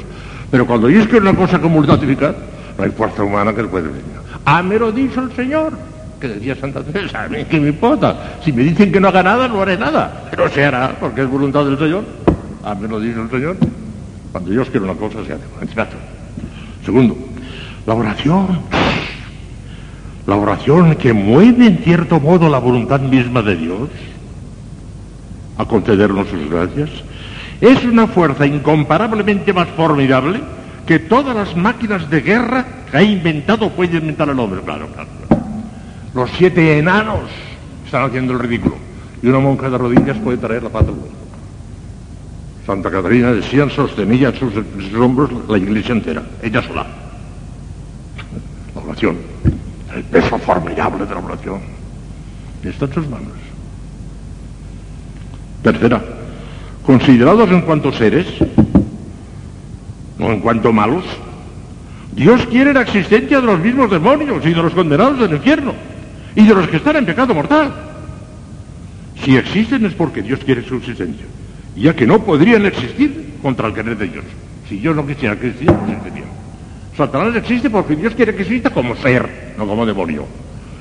Pero 0.50 0.66
cuando 0.66 0.86
Dios 0.88 1.06
quiere 1.06 1.28
una 1.28 1.36
cosa 1.36 1.60
con 1.60 1.72
voluntad 1.72 2.02
eficaz, 2.02 2.34
no 2.80 2.86
hay 2.86 2.92
fuerza 2.92 3.22
humana 3.22 3.54
que 3.54 3.62
lo 3.62 3.70
pueda 3.70 3.88
decir. 3.88 4.02
Ah, 4.46 4.62
lo 4.62 4.90
dicho 4.90 5.20
el 5.20 5.30
Señor, 5.32 5.74
que 6.18 6.28
decía 6.28 6.56
Santa 6.56 6.82
Teresa, 6.82 7.24
a 7.24 7.28
mí 7.28 7.44
que 7.44 7.60
me 7.60 7.68
importa. 7.68 8.38
Si 8.42 8.52
me 8.54 8.62
dicen 8.62 8.90
que 8.90 8.98
no 8.98 9.08
haga 9.08 9.22
nada, 9.22 9.48
no 9.48 9.60
haré 9.60 9.76
nada. 9.76 10.28
Pero 10.30 10.48
se 10.48 10.64
hará, 10.64 10.96
porque 10.98 11.20
es 11.20 11.28
voluntad 11.28 11.66
del 11.66 11.78
Señor. 11.78 12.04
Ah, 12.64 12.74
me 12.74 12.88
lo 12.88 12.98
dicho 12.98 13.20
el 13.20 13.30
Señor. 13.30 13.56
Cuando 14.32 14.50
Dios 14.50 14.70
quiere 14.70 14.86
una 14.86 14.94
cosa, 14.94 15.18
se 15.26 15.34
hace. 15.34 15.96
Segundo, 16.82 17.18
la 17.86 17.94
oración. 17.94 18.46
La 20.26 20.36
oración 20.36 20.94
que 20.94 21.12
mueve 21.12 21.66
en 21.66 21.78
cierto 21.78 22.18
modo 22.18 22.48
la 22.48 22.58
voluntad 22.58 23.00
misma 23.00 23.42
de 23.42 23.56
Dios 23.56 23.88
a 25.58 25.66
concedernos 25.66 26.28
sus 26.28 26.48
gracias, 26.48 26.88
es 27.60 27.84
una 27.84 28.06
fuerza 28.06 28.46
incomparablemente 28.46 29.52
más 29.52 29.68
formidable 29.68 30.40
que 30.90 30.98
todas 30.98 31.36
las 31.36 31.54
máquinas 31.54 32.10
de 32.10 32.20
guerra 32.20 32.66
que 32.90 32.96
ha 32.96 33.02
inventado 33.04 33.70
puede 33.70 33.98
inventar 33.98 34.28
el 34.28 34.40
hombre. 34.40 34.60
Claro, 34.62 34.88
claro. 34.88 35.08
Los 36.12 36.28
siete 36.36 36.78
enanos 36.78 37.30
están 37.84 38.06
haciendo 38.06 38.32
el 38.32 38.40
ridículo. 38.40 38.74
Y 39.22 39.28
una 39.28 39.38
monja 39.38 39.70
de 39.70 39.78
rodillas 39.78 40.16
puede 40.18 40.38
traer 40.38 40.64
la 40.64 40.68
paz 40.68 40.86
del 40.86 40.96
mundo. 40.96 41.12
Santa 42.66 42.90
Catarina 42.90 43.30
decía, 43.30 43.70
sostenía 43.70 44.30
en 44.30 44.34
sus 44.34 44.94
hombros 45.00 45.30
la 45.48 45.58
iglesia 45.58 45.92
entera, 45.92 46.24
ella 46.42 46.60
sola. 46.60 46.84
La 48.74 48.82
oración, 48.82 49.16
el 49.94 50.02
peso 50.02 50.38
formidable 50.38 51.06
de 51.06 51.14
la 51.14 51.20
oración, 51.20 51.60
está 52.64 52.86
en 52.86 52.94
sus 52.94 53.08
manos. 53.08 53.38
Tercera, 55.62 56.02
considerados 56.84 57.48
en 57.48 57.60
cuanto 57.60 57.92
seres, 57.92 58.26
no 60.20 60.30
en 60.32 60.40
cuanto 60.40 60.72
malos, 60.72 61.04
Dios 62.12 62.46
quiere 62.46 62.74
la 62.74 62.82
existencia 62.82 63.40
de 63.40 63.46
los 63.46 63.58
mismos 63.58 63.90
demonios 63.90 64.44
y 64.44 64.50
de 64.50 64.62
los 64.62 64.74
condenados 64.74 65.18
del 65.18 65.32
infierno 65.32 65.72
y 66.36 66.46
de 66.46 66.54
los 66.54 66.68
que 66.68 66.76
están 66.76 66.96
en 66.96 67.06
pecado 67.06 67.34
mortal. 67.34 67.72
Si 69.24 69.36
existen 69.36 69.84
es 69.86 69.94
porque 69.94 70.22
Dios 70.22 70.40
quiere 70.44 70.62
su 70.62 70.76
existencia, 70.76 71.24
ya 71.74 71.96
que 71.96 72.06
no 72.06 72.22
podrían 72.22 72.66
existir 72.66 73.34
contra 73.42 73.68
el 73.68 73.74
querer 73.74 73.96
de 73.96 74.08
Dios. 74.08 74.24
Si 74.68 74.76
Dios 74.76 74.94
no 74.94 75.06
quisiera 75.06 75.38
que 75.38 75.48
existieran, 75.48 75.80
no 75.86 75.92
existirían. 75.92 76.28
Satanás 76.96 77.34
existe 77.36 77.70
porque 77.70 77.96
Dios 77.96 78.14
quiere 78.14 78.34
que 78.34 78.42
exista 78.42 78.70
como 78.70 78.94
ser, 78.96 79.54
no 79.56 79.66
como 79.66 79.86
demonio. 79.86 80.26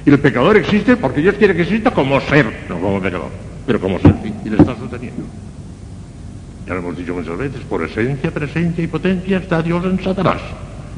Y 0.06 0.10
el 0.10 0.20
pecador 0.20 0.58
existe 0.58 0.98
porque 0.98 1.22
Dios 1.22 1.36
quiere 1.36 1.56
que 1.56 1.62
exista 1.62 1.92
como 1.92 2.20
ser, 2.20 2.66
no 2.68 2.80
como 2.80 3.00
pecador, 3.00 3.30
pero 3.66 3.80
como 3.80 4.00
ser, 4.00 4.16
y 4.44 4.50
le 4.50 4.58
está 4.58 4.76
sosteniendo. 4.76 5.24
Ya 6.70 6.76
lo 6.76 6.82
hemos 6.82 6.98
dicho 6.98 7.16
muchas 7.16 7.36
veces, 7.36 7.62
por 7.68 7.84
esencia, 7.84 8.30
presencia 8.30 8.84
y 8.84 8.86
potencia 8.86 9.40
está 9.40 9.60
Dios 9.60 9.84
en 9.86 10.04
Satanás 10.04 10.38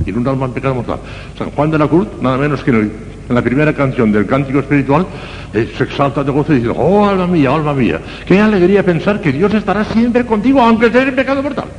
y 0.05 0.09
en 0.09 0.17
un 0.17 0.27
alma 0.27 0.47
en 0.47 0.51
pecado 0.51 0.75
mortal. 0.75 0.99
San 1.37 1.49
Juan 1.51 1.71
de 1.71 1.77
la 1.77 1.87
Cruz, 1.87 2.09
nada 2.19 2.37
menos 2.37 2.61
que 2.61 2.71
en, 2.71 2.91
en 3.29 3.35
la 3.35 3.41
primera 3.41 3.73
canción 3.73 4.11
del 4.11 4.25
cántico 4.25 4.59
espiritual, 4.59 5.07
eh, 5.53 5.71
se 5.77 5.85
exalta 5.85 6.25
de 6.25 6.31
gozo 6.33 6.51
y 6.51 6.57
dice, 6.57 6.73
oh 6.75 7.07
alma 7.07 7.25
mía, 7.25 7.55
alma 7.55 7.73
mía, 7.73 8.01
qué 8.25 8.41
alegría 8.41 8.83
pensar 8.83 9.21
que 9.21 9.31
Dios 9.31 9.53
estará 9.53 9.85
siempre 9.85 10.25
contigo 10.25 10.61
aunque 10.61 10.87
estés 10.87 11.07
en 11.07 11.15
pecado 11.15 11.41
mortal. 11.41 11.69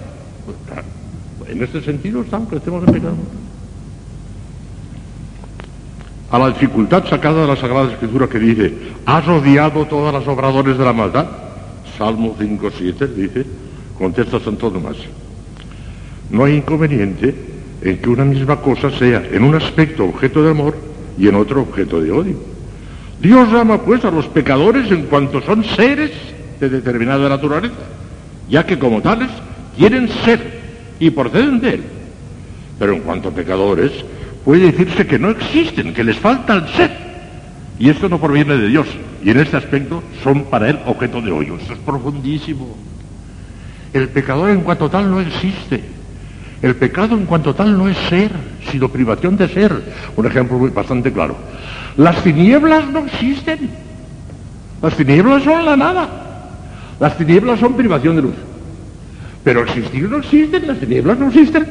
Pues, 1.38 1.50
en 1.50 1.62
este 1.62 1.82
sentido 1.82 2.22
está 2.22 2.36
aunque 2.36 2.56
estemos 2.56 2.88
en 2.88 2.94
pecado 2.94 3.14
mortal. 3.14 3.38
A 6.30 6.38
la 6.38 6.48
dificultad 6.48 7.04
sacada 7.10 7.42
de 7.42 7.46
la 7.46 7.56
Sagrada 7.56 7.92
Escritura 7.92 8.26
que 8.26 8.38
dice, 8.38 8.72
has 9.04 9.28
odiado 9.28 9.84
todas 9.84 10.14
las 10.14 10.26
obradores 10.26 10.78
de 10.78 10.84
la 10.86 10.94
maldad. 10.94 11.26
Salmo 11.98 12.34
5.7 12.40 13.06
dice, 13.08 13.44
contesta 13.98 14.40
Santo 14.40 14.70
Tomás, 14.70 14.96
no 16.30 16.44
hay 16.44 16.56
inconveniente 16.56 17.34
en 17.82 17.98
que 17.98 18.08
una 18.08 18.24
misma 18.24 18.60
cosa 18.60 18.90
sea 18.90 19.22
en 19.30 19.44
un 19.44 19.54
aspecto 19.54 20.04
objeto 20.04 20.42
de 20.42 20.50
amor 20.50 20.76
y 21.18 21.28
en 21.28 21.34
otro 21.34 21.62
objeto 21.62 22.00
de 22.00 22.10
odio. 22.10 22.36
Dios 23.20 23.52
ama 23.52 23.82
pues 23.82 24.04
a 24.04 24.10
los 24.10 24.26
pecadores 24.26 24.90
en 24.90 25.04
cuanto 25.04 25.40
son 25.42 25.64
seres 25.64 26.10
de 26.58 26.68
determinada 26.68 27.28
naturaleza, 27.28 27.74
ya 28.48 28.66
que 28.66 28.78
como 28.78 29.00
tales 29.00 29.30
quieren 29.76 30.08
ser 30.24 30.60
y 30.98 31.10
proceden 31.10 31.60
de 31.60 31.74
él. 31.74 31.82
Pero 32.78 32.94
en 32.94 33.00
cuanto 33.00 33.28
a 33.28 33.32
pecadores, 33.32 33.92
puede 34.44 34.72
decirse 34.72 35.06
que 35.06 35.18
no 35.18 35.30
existen, 35.30 35.94
que 35.94 36.04
les 36.04 36.18
falta 36.18 36.54
el 36.54 36.68
ser. 36.68 36.90
Y 37.78 37.90
esto 37.90 38.08
no 38.08 38.20
proviene 38.20 38.56
de 38.56 38.68
Dios. 38.68 38.86
Y 39.24 39.30
en 39.30 39.40
este 39.40 39.56
aspecto 39.56 40.02
son 40.22 40.44
para 40.44 40.70
él 40.70 40.78
objeto 40.86 41.20
de 41.20 41.30
odio. 41.30 41.56
Esto 41.56 41.74
es 41.74 41.78
profundísimo. 41.80 42.76
El 43.92 44.08
pecador 44.08 44.50
en 44.50 44.60
cuanto 44.60 44.88
tal 44.88 45.10
no 45.10 45.20
existe. 45.20 45.82
El 46.62 46.76
pecado 46.76 47.16
en 47.16 47.26
cuanto 47.26 47.54
tal 47.54 47.76
no 47.76 47.88
es 47.88 47.96
ser, 48.08 48.30
sino 48.70 48.88
privación 48.88 49.36
de 49.36 49.48
ser. 49.48 49.82
Un 50.16 50.26
ejemplo 50.26 50.58
bastante 50.72 51.12
claro. 51.12 51.36
Las 51.96 52.22
tinieblas 52.22 52.88
no 52.88 53.00
existen. 53.00 53.70
Las 54.80 54.96
tinieblas 54.96 55.42
son 55.42 55.64
la 55.64 55.76
nada. 55.76 56.08
Las 57.00 57.18
tinieblas 57.18 57.58
son 57.58 57.74
privación 57.74 58.16
de 58.16 58.22
luz. 58.22 58.34
Pero 59.44 59.62
existir 59.62 60.08
no 60.08 60.18
existen, 60.18 60.66
las 60.66 60.78
tinieblas 60.78 61.18
no 61.18 61.28
existen. 61.28 61.66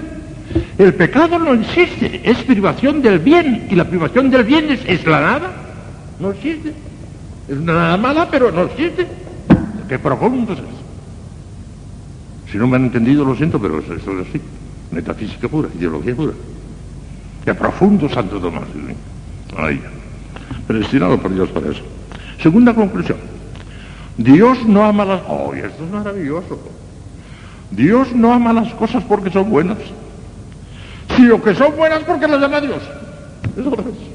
El 0.78 0.94
pecado 0.94 1.40
no 1.40 1.54
existe, 1.54 2.22
es 2.24 2.38
privación 2.40 3.02
del 3.02 3.20
bien. 3.20 3.68
Y 3.70 3.76
la 3.76 3.86
privación 3.86 4.30
del 4.30 4.44
bien 4.44 4.78
es, 4.86 5.06
la 5.06 5.22
nada. 5.22 5.52
No 6.20 6.32
existe. 6.32 6.74
Es 7.48 7.58
una 7.58 7.74
nada 7.74 7.98
mala, 7.98 8.28
pero 8.30 8.52
no 8.52 8.64
existe. 8.64 9.08
Qué 9.88 9.98
profundo 9.98 10.54
es. 10.54 10.81
Si 12.52 12.58
no 12.58 12.68
me 12.68 12.76
han 12.76 12.86
entendido, 12.86 13.24
lo 13.24 13.36
siento, 13.36 13.60
pero 13.60 13.80
eso 13.80 13.94
es 13.94 14.28
así. 14.28 14.42
Metafísica 14.92 15.48
pura, 15.48 15.70
ideología 15.78 16.16
pura. 16.16 16.34
Qué 17.46 17.54
profundo 17.54 18.10
Santo 18.10 18.40
Tomás. 18.40 18.64
Ahí. 19.58 19.82
Predestinado 20.68 21.18
por 21.18 21.34
Dios 21.34 21.50
para 21.50 21.72
eso. 21.72 21.82
Segunda 22.42 22.74
conclusión. 22.74 23.18
Dios 24.18 24.66
no 24.66 24.84
ama 24.84 25.06
las... 25.06 25.22
¡Oh, 25.28 25.54
esto 25.54 25.84
es 25.86 25.92
maravilloso! 25.92 26.60
Dios 27.72 28.14
no 28.14 28.34
ama 28.34 28.52
las 28.52 28.74
cosas 28.74 29.04
porque 29.06 29.30
son 29.30 29.50
buenas, 29.50 29.78
sino 31.16 31.42
que 31.42 31.56
son 31.56 31.76
buenas 31.78 32.04
porque 32.04 32.28
las 32.28 32.44
ama 32.44 32.60
Dios. 32.60 32.82
Eso 33.58 33.74
es. 33.74 34.12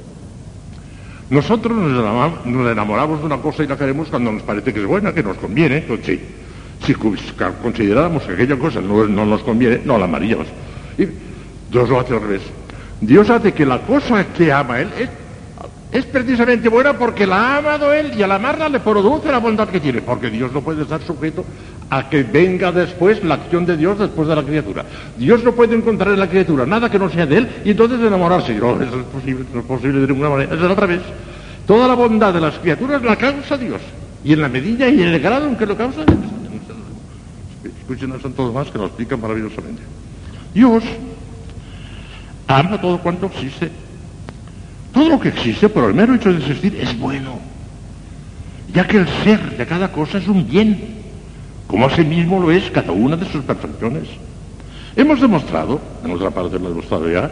Nosotros 1.30 1.76
nos 1.76 2.70
enamoramos 2.70 3.20
de 3.20 3.26
una 3.26 3.38
cosa 3.38 3.64
y 3.64 3.66
la 3.66 3.76
queremos 3.76 4.08
cuando 4.08 4.30
nos 4.30 4.42
parece 4.42 4.72
que 4.72 4.80
es 4.80 4.86
buena, 4.86 5.12
que 5.12 5.22
nos 5.22 5.38
conviene, 5.38 5.80
pues 5.80 6.00
sí. 6.04 6.20
Si 6.86 6.94
consideráramos 6.94 8.22
que 8.22 8.34
aquella 8.34 8.56
cosa 8.56 8.80
no, 8.80 9.06
no 9.06 9.26
nos 9.26 9.42
conviene, 9.42 9.80
no 9.84 9.98
la 9.98 10.04
amaríamos. 10.04 10.46
Y 10.96 11.06
Dios 11.70 11.88
lo 11.88 11.98
hace 11.98 12.14
al 12.14 12.20
revés. 12.20 12.42
Dios 13.00 13.28
hace 13.28 13.52
que 13.52 13.66
la 13.66 13.80
cosa 13.80 14.24
que 14.32 14.52
ama 14.52 14.80
Él 14.80 14.90
es, 14.96 15.10
es 15.90 16.06
precisamente 16.06 16.68
buena 16.68 16.96
porque 16.96 17.26
la 17.26 17.36
ha 17.36 17.56
amado 17.58 17.92
Él 17.92 18.12
y 18.16 18.22
al 18.22 18.30
amarla 18.30 18.68
le 18.68 18.78
produce 18.78 19.32
la 19.32 19.38
bondad 19.38 19.68
que 19.68 19.80
tiene, 19.80 20.00
porque 20.00 20.30
Dios 20.30 20.52
no 20.52 20.62
puede 20.62 20.82
estar 20.82 21.02
sujeto 21.02 21.44
a 21.90 22.08
que 22.08 22.22
venga 22.22 22.70
después 22.70 23.22
la 23.24 23.34
acción 23.34 23.66
de 23.66 23.76
Dios 23.76 23.98
después 23.98 24.28
de 24.28 24.36
la 24.36 24.44
criatura. 24.44 24.84
Dios 25.16 25.42
no 25.42 25.52
puede 25.52 25.74
encontrar 25.74 26.14
en 26.14 26.20
la 26.20 26.28
criatura 26.28 26.66
nada 26.66 26.88
que 26.88 27.00
no 27.00 27.10
sea 27.10 27.26
de 27.26 27.38
Él 27.38 27.48
y 27.64 27.70
entonces 27.72 27.98
enamorarse. 27.98 28.54
No, 28.54 28.80
eso 28.80 29.00
es 29.00 29.06
posible, 29.06 29.44
no 29.52 29.58
es 29.58 29.66
posible 29.66 30.02
de 30.02 30.06
ninguna 30.06 30.30
manera, 30.30 30.54
es 30.54 30.62
al 30.62 30.76
revés. 30.76 31.00
Toda 31.66 31.88
la 31.88 31.94
bondad 31.94 32.32
de 32.32 32.40
las 32.40 32.60
criaturas 32.60 33.02
la 33.02 33.16
causa 33.16 33.56
Dios. 33.56 33.80
Y 34.22 34.32
en 34.34 34.40
la 34.40 34.48
medida 34.48 34.88
y 34.88 35.02
en 35.02 35.08
el 35.08 35.20
grado 35.20 35.48
en 35.48 35.56
que 35.56 35.66
lo 35.66 35.76
causa 35.76 36.04
Dios. 36.04 36.35
A 37.88 38.20
Santo 38.20 38.46
Tomás 38.46 38.68
que 38.68 38.78
lo 38.78 38.86
explican 38.86 39.20
maravillosamente. 39.20 39.82
Dios 40.52 40.82
ama 42.48 42.80
todo 42.80 42.98
cuanto 42.98 43.26
existe. 43.26 43.70
Todo 44.92 45.10
lo 45.10 45.20
que 45.20 45.28
existe, 45.28 45.68
por 45.68 45.84
el 45.84 45.94
mero 45.94 46.14
hecho 46.14 46.32
de 46.32 46.38
existir, 46.38 46.76
es 46.80 46.98
bueno. 46.98 47.38
Ya 48.72 48.86
que 48.86 48.98
el 48.98 49.08
ser 49.22 49.56
de 49.56 49.66
cada 49.66 49.92
cosa 49.92 50.18
es 50.18 50.26
un 50.26 50.48
bien, 50.48 50.80
como 51.66 51.86
asimismo 51.86 52.40
lo 52.40 52.50
es 52.50 52.70
cada 52.70 52.92
una 52.92 53.16
de 53.16 53.26
sus 53.26 53.44
perfecciones. 53.44 54.08
Hemos 54.96 55.20
demostrado, 55.20 55.78
en 56.04 56.10
otra 56.10 56.30
parte 56.30 56.52
lo 56.52 56.56
hemos 56.56 56.70
demostrado 56.70 57.10
ya, 57.10 57.30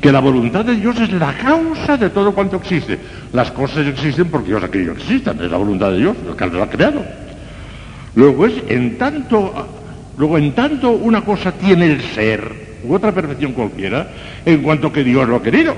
que 0.00 0.10
la 0.10 0.20
voluntad 0.20 0.64
de 0.64 0.74
Dios 0.74 0.98
es 1.00 1.12
la 1.12 1.32
causa 1.32 1.96
de 1.96 2.10
todo 2.10 2.34
cuanto 2.34 2.56
existe. 2.56 2.98
Las 3.32 3.52
cosas 3.52 3.86
existen 3.86 4.28
porque 4.28 4.48
Dios 4.48 4.62
ha 4.64 4.70
querido 4.70 4.94
que 4.94 5.02
existan, 5.02 5.40
es 5.40 5.50
la 5.50 5.56
voluntad 5.56 5.92
de 5.92 5.98
Dios, 5.98 6.16
lo 6.26 6.36
que 6.36 6.46
las 6.46 6.68
ha 6.68 6.70
creado. 6.70 7.04
Luego 8.16 8.46
es 8.46 8.54
en 8.68 8.98
tanto, 8.98 9.52
luego 10.16 10.38
en 10.38 10.52
tanto 10.52 10.90
una 10.90 11.24
cosa 11.24 11.52
tiene 11.52 11.86
el 11.86 12.02
ser, 12.02 12.80
u 12.84 12.94
otra 12.94 13.12
perfección 13.12 13.52
cualquiera, 13.52 14.08
en 14.44 14.62
cuanto 14.62 14.92
que 14.92 15.04
Dios 15.04 15.28
lo 15.28 15.36
ha 15.36 15.42
querido. 15.42 15.74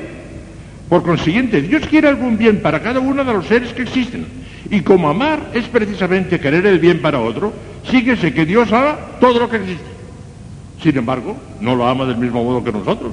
Por 0.89 1.03
consiguiente, 1.03 1.63
Dios 1.63 1.87
quiere 1.89 2.09
algún 2.09 2.39
bien 2.39 2.61
para 2.61 2.81
cada 2.81 3.01
uno 3.01 3.25
de 3.25 3.33
los 3.33 3.47
seres 3.47 3.73
que 3.73 3.83
existen. 3.83 4.27
Y 4.71 4.81
como 4.81 5.09
amar 5.09 5.51
es 5.55 5.65
precisamente 5.67 6.41
querer 6.41 6.67
el 6.67 6.79
bien 6.79 7.01
para 7.01 7.21
otro, 7.21 7.53
síguese 7.91 8.33
que 8.33 8.47
Dios 8.47 8.73
ama 8.73 8.97
todo 9.21 9.39
lo 9.41 9.49
que 9.49 9.57
existe. 9.57 9.85
Sin 10.83 10.97
embargo, 10.97 11.37
no 11.61 11.75
lo 11.75 11.87
ama 11.87 12.05
del 12.05 12.17
mismo 12.17 12.45
modo 12.45 12.63
que 12.63 12.73
nosotros. 12.73 13.13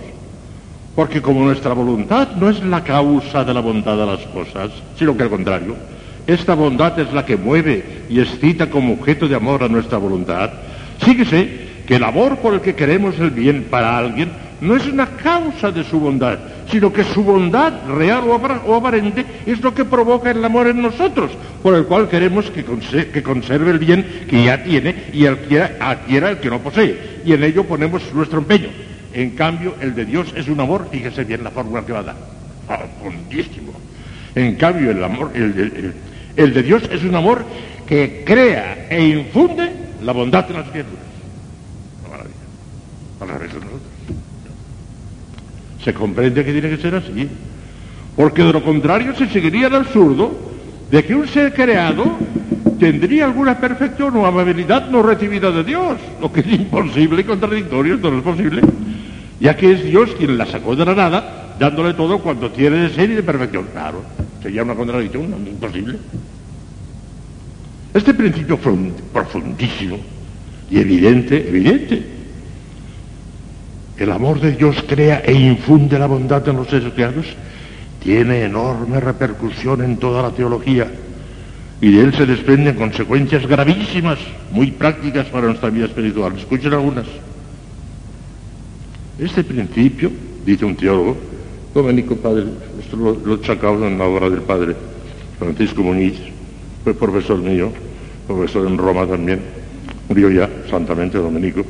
Porque 0.95 1.21
como 1.21 1.43
nuestra 1.43 1.73
voluntad 1.73 2.35
no 2.35 2.49
es 2.49 2.63
la 2.63 2.83
causa 2.83 3.43
de 3.43 3.53
la 3.53 3.61
bondad 3.61 3.97
de 3.97 4.05
las 4.05 4.19
cosas, 4.27 4.69
sino 4.97 5.17
que 5.17 5.23
al 5.23 5.29
contrario, 5.29 5.75
esta 6.27 6.53
bondad 6.53 6.97
es 6.99 7.11
la 7.11 7.25
que 7.25 7.35
mueve 7.35 8.05
y 8.09 8.19
excita 8.19 8.69
como 8.69 8.93
objeto 8.93 9.27
de 9.27 9.35
amor 9.35 9.63
a 9.63 9.67
nuestra 9.67 9.97
voluntad, 9.97 10.51
síguese 11.03 11.73
que 11.85 11.95
el 11.95 12.03
amor 12.03 12.37
por 12.37 12.53
el 12.53 12.61
que 12.61 12.75
queremos 12.75 13.19
el 13.19 13.31
bien 13.31 13.67
para 13.69 13.97
alguien 13.97 14.31
no 14.61 14.77
es 14.77 14.85
una 14.85 15.07
causa 15.07 15.71
de 15.71 15.83
su 15.83 15.99
bondad, 15.99 16.39
sino 16.71 16.91
que 16.91 17.03
su 17.03 17.21
bondad 17.21 17.85
real 17.89 18.23
o 18.29 18.75
aparente 18.75 19.25
es 19.45 19.61
lo 19.61 19.73
que 19.73 19.83
provoca 19.83 20.31
el 20.31 20.43
amor 20.43 20.67
en 20.67 20.81
nosotros, 20.81 21.31
por 21.61 21.75
el 21.75 21.83
cual 21.83 22.07
queremos 22.07 22.49
que, 22.49 22.63
conserve 23.21 23.71
el 23.71 23.79
bien 23.79 24.25
que 24.29 24.45
ya 24.45 24.63
tiene 24.63 24.95
y 25.11 25.25
adquiera 25.25 26.29
el 26.29 26.37
que 26.37 26.49
no 26.49 26.59
posee. 26.59 27.21
Y 27.25 27.33
en 27.33 27.43
ello 27.43 27.65
ponemos 27.65 28.01
nuestro 28.13 28.39
empeño. 28.39 28.69
En 29.13 29.31
cambio, 29.31 29.75
el 29.81 29.93
de 29.93 30.05
Dios 30.05 30.33
es 30.35 30.47
un 30.47 30.59
amor, 30.61 30.87
fíjese 30.89 31.25
bien 31.25 31.43
la 31.43 31.51
fórmula 31.51 31.85
que 31.85 31.91
va 31.91 31.99
a 31.99 32.03
dar. 32.03 32.15
Profundísimo. 32.65 33.73
En 34.33 34.55
cambio, 34.55 34.91
el 34.91 35.03
amor, 35.03 35.31
el, 35.35 35.93
el 36.37 36.53
de 36.53 36.63
Dios 36.63 36.83
es 36.89 37.03
un 37.03 37.15
amor 37.15 37.43
que 37.85 38.23
crea 38.25 38.87
e 38.89 39.03
infunde 39.03 39.83
la 40.03 40.11
bondad 40.11 40.45
en 40.49 40.57
las 40.57 40.69
criaturas 40.69 41.13
al 43.23 43.29
revés 43.29 43.53
de 43.53 43.59
nosotros. 43.59 43.81
Se 45.83 45.93
comprende 45.93 46.43
que 46.43 46.51
tiene 46.51 46.69
que 46.69 46.77
ser 46.77 46.95
así. 46.95 47.27
Porque 48.15 48.43
de 48.43 48.53
lo 48.53 48.63
contrario 48.63 49.15
se 49.15 49.27
seguiría 49.27 49.67
el 49.67 49.75
absurdo 49.75 50.31
de 50.91 51.03
que 51.03 51.15
un 51.15 51.27
ser 51.27 51.53
creado 51.53 52.05
tendría 52.79 53.25
alguna 53.25 53.57
perfección 53.57 54.15
o 54.17 54.25
amabilidad 54.25 54.89
no 54.89 55.01
recibida 55.01 55.51
de 55.51 55.63
Dios, 55.63 55.97
lo 56.21 56.31
que 56.31 56.41
es 56.41 56.47
imposible 56.47 57.21
y 57.21 57.23
contradictorio, 57.23 57.95
esto 57.95 58.11
no 58.11 58.17
es 58.17 58.23
posible, 58.23 58.61
ya 59.39 59.55
que 59.55 59.71
es 59.71 59.83
Dios 59.83 60.11
quien 60.17 60.37
la 60.37 60.45
sacó 60.45 60.75
de 60.75 60.85
la 60.85 60.93
nada, 60.93 61.55
dándole 61.57 61.93
todo 61.93 62.19
cuanto 62.19 62.51
tiene 62.51 62.77
de 62.77 62.89
ser 62.89 63.09
y 63.09 63.15
de 63.15 63.23
perfección. 63.23 63.67
Claro, 63.71 64.03
sería 64.41 64.63
una 64.63 64.75
contradicción, 64.75 65.33
imposible. 65.47 65.97
Este 67.93 68.13
principio 68.13 68.57
profundísimo 68.57 69.99
y 70.71 70.79
evidente, 70.79 71.47
evidente, 71.47 72.03
el 73.97 74.11
amor 74.11 74.39
de 74.39 74.53
Dios 74.53 74.83
crea 74.87 75.21
e 75.23 75.33
infunde 75.33 75.99
la 75.99 76.07
bondad 76.07 76.47
en 76.49 76.55
los 76.55 76.67
seres 76.67 76.91
creados, 76.93 77.27
tiene 78.01 78.43
enorme 78.43 78.99
repercusión 78.99 79.83
en 79.83 79.97
toda 79.97 80.23
la 80.23 80.31
teología 80.31 80.91
y 81.79 81.91
de 81.91 82.01
él 82.01 82.13
se 82.15 82.25
desprenden 82.25 82.75
consecuencias 82.75 83.45
gravísimas, 83.45 84.17
muy 84.51 84.71
prácticas 84.71 85.27
para 85.27 85.47
nuestra 85.47 85.69
vida 85.69 85.85
espiritual. 85.85 86.35
Escuchen 86.35 86.73
algunas. 86.73 87.05
Este 89.19 89.43
principio, 89.43 90.11
dice 90.43 90.65
un 90.65 90.75
teólogo, 90.75 91.15
Domenico 91.75 92.15
Padre, 92.15 92.45
esto 92.79 92.97
lo, 92.97 93.13
lo 93.23 93.43
sacado 93.43 93.85
en 93.85 93.99
la 93.99 94.05
obra 94.05 94.29
del 94.29 94.41
padre 94.41 94.75
Francisco 95.37 95.83
Muñiz, 95.83 96.32
fue 96.83 96.93
profesor 96.93 97.37
mío, 97.37 97.71
profesor 98.27 98.67
en 98.67 98.77
Roma 98.77 99.07
también, 99.07 99.41
murió 100.07 100.29
ya 100.29 100.49
santamente 100.69 101.17
Domenico, 101.17 101.65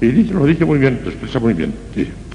y 0.00 0.10
lo 0.24 0.44
dice 0.46 0.64
muy 0.64 0.78
bien, 0.78 1.00
lo 1.04 1.10
expresa 1.10 1.38
muy 1.38 1.54
bien. 1.54 1.74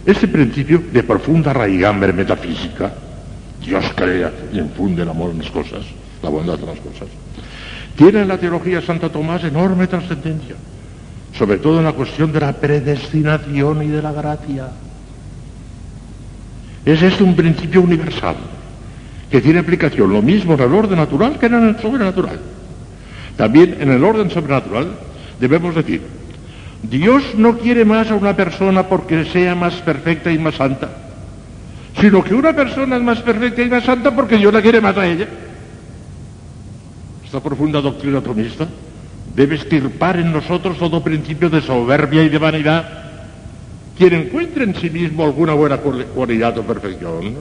Este 0.05 0.27
principio 0.27 0.82
de 0.91 1.03
profunda 1.03 1.53
raigambre 1.53 2.13
metafísica, 2.13 2.93
Dios 3.63 3.86
crea 3.95 4.32
y 4.53 4.59
infunde 4.59 5.03
el 5.03 5.09
amor 5.09 5.32
en 5.32 5.39
las 5.39 5.51
cosas, 5.51 5.86
la 6.23 6.30
bondad 6.30 6.59
en 6.59 6.65
las 6.67 6.80
cosas, 6.80 7.07
tiene 7.95 8.21
en 8.21 8.27
la 8.27 8.38
teología 8.38 8.80
de 8.80 8.86
Santa 8.86 9.09
Tomás 9.09 9.43
enorme 9.43 9.88
trascendencia, 9.88 10.55
sobre 11.38 11.57
todo 11.57 11.80
en 11.80 11.86
la 11.86 11.93
cuestión 11.93 12.32
de 12.32 12.39
la 12.39 12.53
predestinación 12.53 13.84
y 13.84 13.88
de 13.88 14.01
la 14.01 14.13
gracia. 14.13 14.69
Es 16.86 17.01
este 17.01 17.23
un 17.23 17.36
principio 17.36 17.82
universal, 17.82 18.36
que 19.30 19.41
tiene 19.41 19.59
aplicación 19.59 20.11
lo 20.11 20.21
mismo 20.21 20.53
en 20.53 20.61
el 20.61 20.73
orden 20.73 20.97
natural 20.97 21.38
que 21.39 21.45
en 21.45 21.53
el 21.53 21.80
sobrenatural. 21.80 22.39
También 23.38 23.77
en 23.80 23.91
el 23.91 24.03
orden 24.03 24.30
sobrenatural 24.30 24.88
debemos 25.39 25.75
decir 25.75 26.01
Dios 26.84 27.23
no 27.36 27.57
quiere 27.57 27.86
más 27.86 28.09
a 28.09 28.15
una 28.15 28.36
persona 28.36 28.84
porque 28.88 29.25
sea 29.25 29.53
más 29.55 29.75
perfecta 29.75 30.32
y 30.32 30.39
más 30.39 30.55
santa, 30.55 30.89
sino 31.99 32.23
que 32.23 32.34
una 32.34 32.53
persona 32.53 32.95
es 32.95 33.03
más 33.03 33.21
perfecta 33.21 33.61
y 33.61 33.69
más 33.69 33.84
santa 33.84 34.15
porque 34.15 34.38
Dios 34.38 34.53
la 34.53 34.61
quiere 34.61 34.80
más 34.80 34.97
a 34.97 35.05
ella. 35.05 35.27
Esta 37.25 37.41
profunda 37.41 37.82
doctrina 37.82 38.21
tomista 38.21 38.67
debe 39.36 39.55
estirpar 39.55 40.17
en 40.17 40.32
nosotros 40.32 40.77
todo 40.77 41.03
principio 41.03 41.49
de 41.49 41.61
soberbia 41.61 42.23
y 42.23 42.30
de 42.30 42.38
vanidad. 42.38 42.89
Quien 43.97 44.13
encuentre 44.13 44.63
en 44.63 44.75
sí 44.75 44.89
mismo 44.89 45.25
alguna 45.25 45.53
buena 45.53 45.77
cualidad 45.77 46.57
o 46.57 46.63
perfección, 46.63 47.36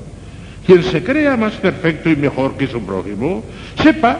quien 0.68 0.82
se 0.82 1.02
crea 1.02 1.34
más 1.34 1.54
perfecto 1.54 2.10
y 2.10 2.16
mejor 2.16 2.58
que 2.58 2.66
su 2.66 2.82
prójimo, 2.82 3.42
sepa 3.82 4.18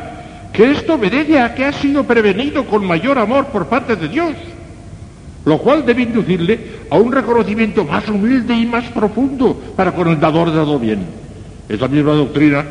que 0.50 0.70
esto 0.70 0.94
obedece 0.94 1.38
a 1.38 1.54
que 1.54 1.66
ha 1.66 1.72
sido 1.72 2.04
prevenido 2.04 2.64
con 2.64 2.86
mayor 2.86 3.18
amor 3.18 3.48
por 3.48 3.66
parte 3.66 3.96
de 3.96 4.08
Dios 4.08 4.34
lo 5.44 5.58
cual 5.58 5.84
debe 5.84 6.02
inducirle 6.02 6.58
a 6.90 6.96
un 6.96 7.12
reconocimiento 7.12 7.84
más 7.84 8.08
humilde 8.08 8.54
y 8.54 8.64
más 8.64 8.84
profundo 8.86 9.60
para 9.76 9.92
con 9.92 10.08
el 10.08 10.18
dador 10.18 10.50
de 10.50 10.58
todo 10.58 10.78
bien. 10.78 11.00
Es 11.68 11.80
la 11.80 11.88
misma 11.88 12.12
doctrina 12.12 12.64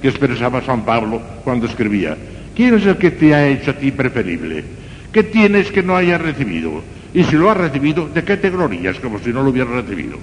que 0.00 0.08
expresaba 0.08 0.62
San 0.62 0.84
Pablo 0.84 1.20
cuando 1.42 1.66
escribía, 1.66 2.16
¿quién 2.54 2.74
es 2.74 2.86
el 2.86 2.98
que 2.98 3.10
te 3.10 3.34
ha 3.34 3.48
hecho 3.48 3.72
a 3.72 3.74
ti 3.74 3.90
preferible? 3.90 4.64
¿Qué 5.12 5.24
tienes 5.24 5.72
que 5.72 5.82
no 5.82 5.96
hayas 5.96 6.20
recibido? 6.20 6.82
Y 7.12 7.24
si 7.24 7.36
lo 7.36 7.50
has 7.50 7.56
recibido, 7.56 8.08
¿de 8.08 8.22
qué 8.22 8.36
te 8.36 8.50
glorías 8.50 8.98
como 9.00 9.18
si 9.18 9.32
no 9.32 9.42
lo 9.42 9.50
hubieras 9.50 9.74
recibido? 9.74 10.18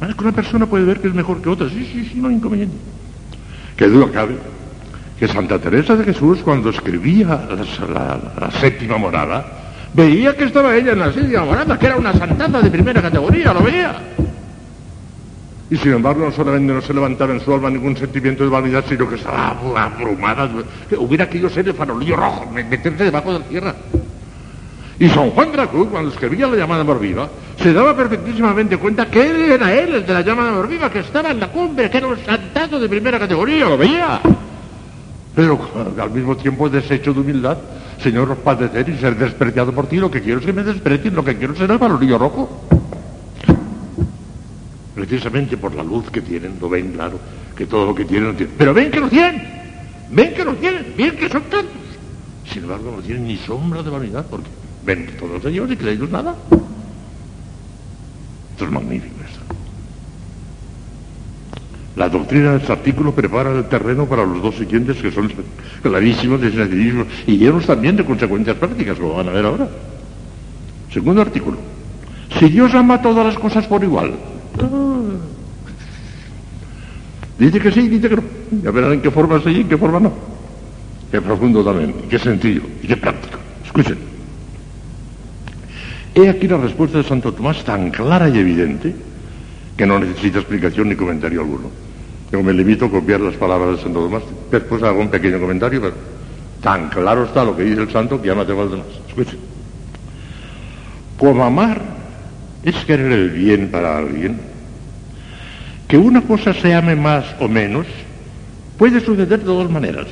Es 0.00 0.14
que 0.14 0.22
una 0.22 0.32
persona 0.32 0.66
puede 0.66 0.84
ver 0.84 1.00
que 1.00 1.08
es 1.08 1.14
mejor 1.14 1.40
que 1.40 1.48
otra, 1.48 1.68
sí, 1.68 1.88
sí, 1.92 2.08
sí, 2.12 2.20
no 2.20 2.28
hay 2.28 2.34
inconveniente. 2.34 2.76
Que 3.76 3.86
duda 3.86 4.10
cabe 4.12 4.36
que 5.18 5.26
Santa 5.26 5.58
Teresa 5.58 5.96
de 5.96 6.04
Jesús 6.04 6.40
cuando 6.44 6.70
escribía 6.70 7.48
la, 8.38 8.50
séptima 8.60 8.98
morada, 8.98 9.44
veía 9.94 10.36
que 10.36 10.44
estaba 10.44 10.76
ella 10.76 10.92
en 10.92 10.98
la 10.98 11.12
séptima 11.12 11.44
morada, 11.44 11.78
que 11.78 11.86
era 11.86 11.96
una 11.96 12.12
santada 12.12 12.60
de 12.60 12.70
primera 12.70 13.00
categoría, 13.00 13.54
lo 13.54 13.62
veía. 13.62 13.94
Y 15.70 15.76
sin 15.78 15.94
embargo 15.94 16.26
no 16.26 16.32
solamente 16.32 16.72
no 16.72 16.80
se 16.80 16.94
levantaba 16.94 17.32
en 17.32 17.40
su 17.40 17.52
alma 17.52 17.70
ningún 17.70 17.96
sentimiento 17.96 18.44
de 18.44 18.50
vanidad, 18.50 18.84
sino 18.88 19.08
que 19.08 19.16
estaba 19.16 19.56
abrumada, 19.76 20.48
que 20.88 20.96
hubiera 20.96 21.28
querido 21.28 21.48
ser 21.48 21.66
el 21.66 21.74
farolillo 21.74 22.16
rojo, 22.16 22.50
meterse 22.52 23.04
debajo 23.04 23.32
de 23.32 23.38
la 23.38 23.44
tierra. 23.46 23.74
Y 24.98 25.08
San 25.08 25.30
Juan 25.30 25.50
de 25.50 25.58
la 25.58 25.66
Cruz, 25.66 25.88
cuando 25.90 26.10
escribía 26.10 26.46
la 26.46 26.56
llamada 26.56 26.80
amor 26.80 26.98
viva, 26.98 27.28
se 27.60 27.72
daba 27.72 27.94
perfectísimamente 27.94 28.78
cuenta 28.78 29.06
que 29.06 29.26
él 29.26 29.52
era 29.52 29.74
él, 29.74 29.94
el 29.94 30.06
de 30.06 30.14
la 30.14 30.22
llama 30.22 30.44
de 30.44 30.48
amor 30.50 30.68
viva, 30.68 30.90
que 30.90 31.00
estaba 31.00 31.30
en 31.30 31.40
la 31.40 31.48
cumbre, 31.48 31.90
que 31.90 31.98
era 31.98 32.06
un 32.06 32.18
santazo 32.24 32.78
de 32.78 32.88
primera 32.88 33.18
categoría, 33.18 33.66
lo 33.66 33.76
veía. 33.76 34.20
Pero 35.34 35.60
al 36.00 36.10
mismo 36.10 36.34
tiempo 36.36 36.70
desecho 36.70 37.12
de 37.12 37.20
humildad, 37.20 37.58
Señor, 38.02 38.34
padecer 38.36 38.88
y 38.88 38.96
ser 38.96 39.16
despreciado 39.16 39.72
por 39.72 39.86
ti, 39.86 39.96
lo 39.96 40.10
que 40.10 40.22
quiero 40.22 40.40
es 40.40 40.46
que 40.46 40.52
me 40.52 40.62
desprecien, 40.62 41.14
lo 41.14 41.24
que 41.24 41.36
quiero 41.36 41.52
es 41.52 41.58
ser 41.58 41.70
el 41.70 41.78
valorillo 41.78 42.16
rojo. 42.18 42.48
Precisamente 44.94 45.58
por 45.58 45.74
la 45.74 45.82
luz 45.82 46.10
que 46.10 46.22
tienen, 46.22 46.56
lo 46.58 46.70
ven 46.70 46.92
claro, 46.92 47.20
que 47.54 47.66
todo 47.66 47.84
lo 47.84 47.94
que 47.94 48.06
tienen 48.06 48.30
no 48.30 48.34
tienen. 48.34 48.54
Pero 48.56 48.72
ven 48.72 48.90
que 48.90 49.00
lo 49.00 49.08
tienen, 49.08 49.42
ven 50.10 50.32
que 50.32 50.42
lo 50.42 50.54
tienen, 50.54 50.94
ven 50.96 51.16
que 51.16 51.28
son 51.28 51.42
tantos. 51.42 51.70
Sin 52.50 52.62
embargo, 52.62 52.94
no 52.96 53.02
tienen 53.02 53.26
ni 53.26 53.36
sombra 53.36 53.82
de 53.82 53.90
vanidad, 53.90 54.24
porque 54.30 54.48
ven 54.86 55.10
todos 55.18 55.44
ellos 55.44 55.70
y 55.70 55.76
que 55.76 55.90
ellos 55.90 56.10
nada. 56.10 56.34
Esto 58.52 58.64
es 58.64 58.70
magnífico 58.70 59.14
esto. 59.28 59.40
La 61.96 62.08
doctrina 62.08 62.52
de 62.52 62.58
este 62.58 62.72
artículo 62.72 63.12
prepara 63.12 63.50
el 63.50 63.64
terreno 63.64 64.06
para 64.06 64.24
los 64.24 64.40
dos 64.40 64.54
siguientes 64.54 64.96
que 64.98 65.10
son 65.10 65.30
clarísimos 65.82 66.40
de 66.40 67.06
y 67.26 67.36
llenos 67.36 67.66
también 67.66 67.96
de 67.96 68.04
consecuencias 68.04 68.56
prácticas, 68.56 68.98
como 68.98 69.14
van 69.14 69.28
a 69.28 69.32
ver 69.32 69.44
ahora. 69.44 69.68
Segundo 70.92 71.20
artículo. 71.20 71.58
Si 72.38 72.48
Dios 72.48 72.74
ama 72.74 73.02
todas 73.02 73.26
las 73.26 73.38
cosas 73.38 73.66
por 73.66 73.82
igual. 73.82 74.14
Ah. 74.60 74.96
Dice 77.38 77.60
que 77.60 77.70
sí, 77.72 77.88
dice 77.88 78.08
que 78.08 78.16
no. 78.16 78.22
Ya 78.62 78.70
verán 78.70 78.92
en 78.92 79.02
qué 79.02 79.10
forma 79.10 79.40
sí 79.42 79.50
y 79.50 79.60
en 79.62 79.68
qué 79.68 79.76
forma 79.76 80.00
no. 80.00 80.12
Qué 81.10 81.20
profundo 81.20 81.62
también, 81.64 81.94
y 82.04 82.08
qué 82.08 82.18
sencillo, 82.18 82.62
y 82.82 82.86
qué 82.86 82.96
práctico. 82.96 83.38
Escuchen. 83.64 84.15
He 86.16 86.30
aquí 86.30 86.48
la 86.48 86.56
respuesta 86.56 86.96
de 86.96 87.04
Santo 87.04 87.34
Tomás 87.34 87.62
tan 87.62 87.90
clara 87.90 88.30
y 88.30 88.38
evidente 88.38 88.94
que 89.76 89.84
no 89.84 89.98
necesita 89.98 90.38
explicación 90.38 90.88
ni 90.88 90.96
comentario 90.96 91.42
alguno. 91.42 91.68
Yo 92.32 92.42
me 92.42 92.54
limito 92.54 92.86
a 92.86 92.90
copiar 92.90 93.20
las 93.20 93.34
palabras 93.34 93.76
de 93.76 93.82
Santo 93.82 94.00
Tomás, 94.00 94.22
después 94.50 94.82
hago 94.82 94.98
un 94.98 95.10
pequeño 95.10 95.38
comentario, 95.38 95.78
pero 95.78 95.94
tan 96.62 96.88
claro 96.88 97.24
está 97.24 97.44
lo 97.44 97.54
que 97.54 97.64
dice 97.64 97.82
el 97.82 97.90
santo 97.90 98.18
que 98.18 98.28
ya 98.28 98.34
no 98.34 98.46
tengo 98.46 98.62
los 98.62 98.70
demás. 98.70 98.86
Escuchen. 99.06 99.38
Como 101.18 101.44
amar 101.44 101.82
es 102.62 102.74
querer 102.86 103.12
el 103.12 103.28
bien 103.28 103.68
para 103.68 103.98
alguien, 103.98 104.40
que 105.86 105.98
una 105.98 106.22
cosa 106.22 106.54
se 106.54 106.74
ame 106.74 106.96
más 106.96 107.26
o 107.40 107.46
menos 107.46 107.86
puede 108.78 109.00
suceder 109.00 109.40
de 109.40 109.44
dos 109.44 109.70
maneras. 109.70 110.06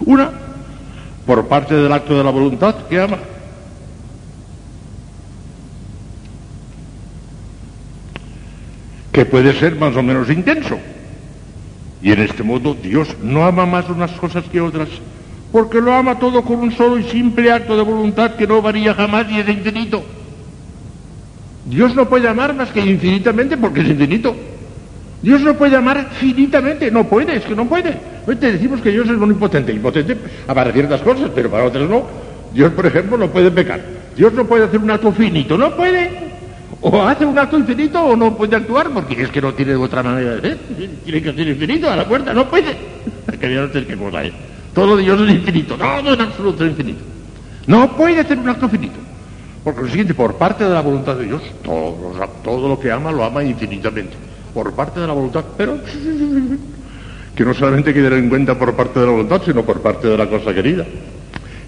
Una, 0.00 0.30
por 1.26 1.46
parte 1.46 1.74
del 1.74 1.92
acto 1.92 2.16
de 2.16 2.24
la 2.24 2.30
voluntad 2.30 2.74
que 2.88 2.98
ama. 2.98 3.18
Que 9.12 9.26
puede 9.26 9.52
ser 9.54 9.76
más 9.76 9.94
o 9.96 10.02
menos 10.02 10.30
intenso. 10.30 10.78
Y 12.02 12.12
en 12.12 12.20
este 12.20 12.42
modo 12.42 12.74
Dios 12.74 13.14
no 13.22 13.44
ama 13.44 13.66
más 13.66 13.88
unas 13.88 14.10
cosas 14.12 14.44
que 14.50 14.60
otras, 14.60 14.88
porque 15.52 15.80
lo 15.80 15.92
ama 15.92 16.18
todo 16.18 16.42
con 16.42 16.56
un 16.56 16.72
solo 16.72 16.98
y 16.98 17.04
simple 17.04 17.52
acto 17.52 17.76
de 17.76 17.82
voluntad 17.82 18.34
que 18.34 18.46
no 18.46 18.60
varía 18.60 18.94
jamás 18.94 19.30
y 19.30 19.38
es 19.38 19.48
infinito. 19.48 20.02
Dios 21.66 21.94
no 21.94 22.08
puede 22.08 22.26
amar 22.26 22.54
más 22.54 22.70
que 22.70 22.80
infinitamente 22.80 23.56
porque 23.56 23.82
es 23.82 23.88
infinito. 23.88 24.34
Dios 25.22 25.40
no 25.42 25.54
puede 25.54 25.76
amar 25.76 26.08
finitamente, 26.18 26.90
no 26.90 27.04
puede, 27.04 27.36
es 27.36 27.44
que 27.44 27.54
no 27.54 27.66
puede. 27.66 27.96
Hoy 28.26 28.34
te 28.36 28.50
decimos 28.50 28.80
que 28.80 28.90
Dios 28.90 29.08
es 29.08 29.16
omnipotente, 29.16 29.72
impotente 29.72 30.16
para 30.46 30.72
ciertas 30.72 31.00
cosas, 31.02 31.30
pero 31.32 31.48
para 31.48 31.64
otras 31.64 31.88
no. 31.88 32.04
Dios, 32.52 32.72
por 32.72 32.86
ejemplo, 32.86 33.16
no 33.16 33.28
puede 33.28 33.50
pecar. 33.50 33.80
Dios 34.16 34.32
no 34.32 34.44
puede 34.44 34.64
hacer 34.64 34.80
un 34.80 34.90
acto 34.90 35.12
finito, 35.12 35.56
no 35.56 35.76
puede. 35.76 36.31
O 36.82 37.02
hace 37.02 37.24
un 37.24 37.38
acto 37.38 37.56
infinito 37.56 38.02
o 38.02 38.16
no 38.16 38.36
puede 38.36 38.56
actuar 38.56 38.90
porque 38.90 39.22
es 39.22 39.30
que 39.30 39.40
no 39.40 39.54
tiene 39.54 39.74
otra 39.76 40.02
manera 40.02 40.34
de 40.36 40.40
ser. 40.40 40.58
Tiene 41.04 41.22
que 41.22 41.32
ser 41.32 41.48
infinito 41.48 41.90
a 41.90 41.96
la 41.96 42.06
puerta, 42.06 42.34
no 42.34 42.48
puede. 42.48 42.76
Que 43.40 43.48
no 43.48 43.72
sé 43.72 43.86
qué 43.86 43.96
cosa 43.96 44.24
es. 44.24 44.32
Todo 44.74 44.96
Dios 44.96 45.20
es 45.20 45.34
infinito, 45.34 45.76
todo 45.76 46.14
en 46.14 46.20
absoluto 46.20 46.64
es 46.64 46.70
infinito. 46.70 47.00
No 47.66 47.96
puede 47.96 48.20
hacer 48.20 48.38
un 48.38 48.48
acto 48.48 48.68
finito. 48.68 48.98
Por 49.62 49.80
lo 49.80 49.86
siguiente, 49.88 50.12
por 50.12 50.34
parte 50.34 50.64
de 50.64 50.70
la 50.70 50.80
voluntad 50.80 51.16
de 51.16 51.26
Dios, 51.26 51.42
todo, 51.62 51.96
todo 52.42 52.68
lo 52.68 52.80
que 52.80 52.90
ama 52.90 53.12
lo 53.12 53.24
ama 53.24 53.44
infinitamente 53.44 54.16
por 54.52 54.72
parte 54.74 55.00
de 55.00 55.06
la 55.06 55.12
voluntad, 55.12 55.44
pero 55.56 55.78
que 57.34 57.44
no 57.44 57.54
solamente 57.54 57.90
hay 57.90 57.94
que 57.94 58.02
tener 58.02 58.18
en 58.18 58.28
cuenta 58.28 58.58
por 58.58 58.74
parte 58.74 59.00
de 59.00 59.06
la 59.06 59.12
voluntad, 59.12 59.42
sino 59.44 59.62
por 59.62 59.80
parte 59.80 60.08
de 60.08 60.18
la 60.18 60.28
cosa 60.28 60.52
querida. 60.52 60.84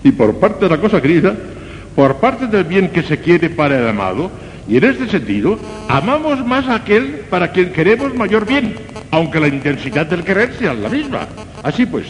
Y 0.03 0.13
por 0.13 0.35
parte 0.37 0.67
de 0.67 0.71
la 0.71 0.81
cosa 0.81 1.01
querida, 1.01 1.35
por 1.97 2.17
parte 2.17 2.47
del 2.47 2.65
bien 2.65 2.91
que 2.91 3.03
se 3.03 3.19
quiere 3.19 3.49
para 3.51 3.79
el 3.79 3.89
amado, 3.89 4.31
y 4.67 4.79
en 4.79 4.85
este 4.85 5.09
sentido, 5.09 5.59
amamos 5.89 6.45
más 6.47 6.67
a 6.69 6.77
aquel 6.77 7.25
para 7.29 7.53
quien 7.53 7.73
queremos 7.73 8.15
mayor 8.15 8.47
bien, 8.47 8.75
aunque 9.11 9.41
la 9.41 9.49
intensidad 9.49 10.07
del 10.07 10.25
querer 10.25 10.55
sea 10.59 10.73
la 10.73 10.89
misma. 10.89 11.29
Así 11.63 11.85
pues, 11.85 12.07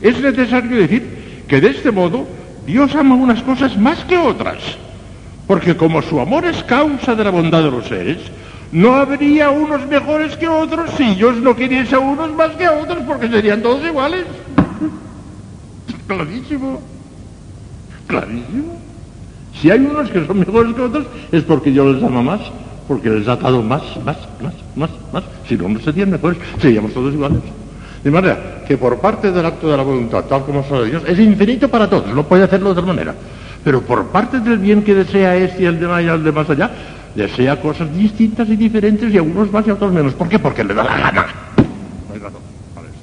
es 0.00 0.20
necesario 0.20 0.76
decir 0.76 1.02
que 1.48 1.60
de 1.60 1.70
este 1.70 1.90
modo 1.90 2.26
Dios 2.66 2.94
ama 2.94 3.14
unas 3.14 3.42
cosas 3.42 3.76
más 3.76 4.04
que 4.04 4.18
otras, 4.18 4.58
porque 5.46 5.76
como 5.76 6.02
su 6.02 6.20
amor 6.20 6.44
es 6.44 6.62
causa 6.64 7.14
de 7.14 7.24
la 7.24 7.30
bondad 7.30 7.62
de 7.62 7.70
los 7.70 7.86
seres, 7.86 8.18
no 8.72 8.94
habría 8.94 9.50
unos 9.50 9.86
mejores 9.86 10.36
que 10.36 10.48
otros 10.48 10.90
si 10.96 11.14
Dios 11.14 11.36
no 11.36 11.56
queriese 11.56 11.94
a 11.94 12.00
unos 12.00 12.34
más 12.34 12.50
que 12.56 12.66
a 12.66 12.72
otros, 12.72 12.98
porque 13.06 13.28
serían 13.28 13.62
todos 13.62 13.84
iguales. 13.86 14.24
Clarísimo. 16.06 16.82
Clarísimo. 18.06 18.83
Si 19.60 19.70
hay 19.70 19.80
unos 19.80 20.10
que 20.10 20.26
son 20.26 20.38
mejores 20.38 20.74
que 20.74 20.82
otros, 20.82 21.06
es 21.32 21.42
porque 21.44 21.70
Dios 21.70 21.94
les 21.94 22.04
ama 22.04 22.22
más, 22.22 22.40
porque 22.88 23.10
les 23.10 23.26
ha 23.28 23.36
dado 23.36 23.62
más, 23.62 23.82
más, 24.04 24.18
más, 24.42 24.54
más, 24.76 24.90
más. 25.12 25.24
Si 25.48 25.56
no, 25.56 25.68
no 25.68 25.80
serían 25.80 26.10
mejores, 26.10 26.38
seríamos 26.60 26.92
todos 26.92 27.14
iguales. 27.14 27.40
De 28.02 28.10
manera 28.10 28.62
que 28.68 28.76
por 28.76 28.98
parte 28.98 29.32
del 29.32 29.46
acto 29.46 29.70
de 29.70 29.76
la 29.76 29.82
voluntad, 29.82 30.24
tal 30.24 30.44
como 30.44 30.62
de 30.62 30.90
Dios, 30.90 31.02
es 31.06 31.18
infinito 31.18 31.68
para 31.68 31.88
todos, 31.88 32.14
no 32.14 32.22
puede 32.24 32.44
hacerlo 32.44 32.66
de 32.66 32.80
otra 32.80 32.92
manera. 32.92 33.14
Pero 33.64 33.80
por 33.80 34.08
parte 34.08 34.40
del 34.40 34.58
bien 34.58 34.82
que 34.82 34.94
desea 34.94 35.36
este 35.36 35.62
y 35.62 35.66
el 35.66 35.80
de 35.80 36.02
y 36.02 36.06
el 36.06 36.22
de 36.22 36.32
más 36.32 36.50
allá, 36.50 36.70
desea 37.14 37.58
cosas 37.60 37.94
distintas 37.96 38.46
y 38.50 38.56
diferentes 38.56 39.12
y 39.12 39.16
a 39.16 39.22
unos 39.22 39.50
más 39.50 39.66
y 39.66 39.70
a 39.70 39.74
otros 39.74 39.90
menos. 39.90 40.12
¿Por 40.12 40.28
qué? 40.28 40.38
Porque 40.38 40.62
le 40.62 40.74
da 40.74 40.84
la 40.84 40.98
gana. 40.98 41.26
No 41.56 42.14
hay 42.14 42.20
razón 42.20 42.40
para 42.74 42.86
eso. 42.88 42.96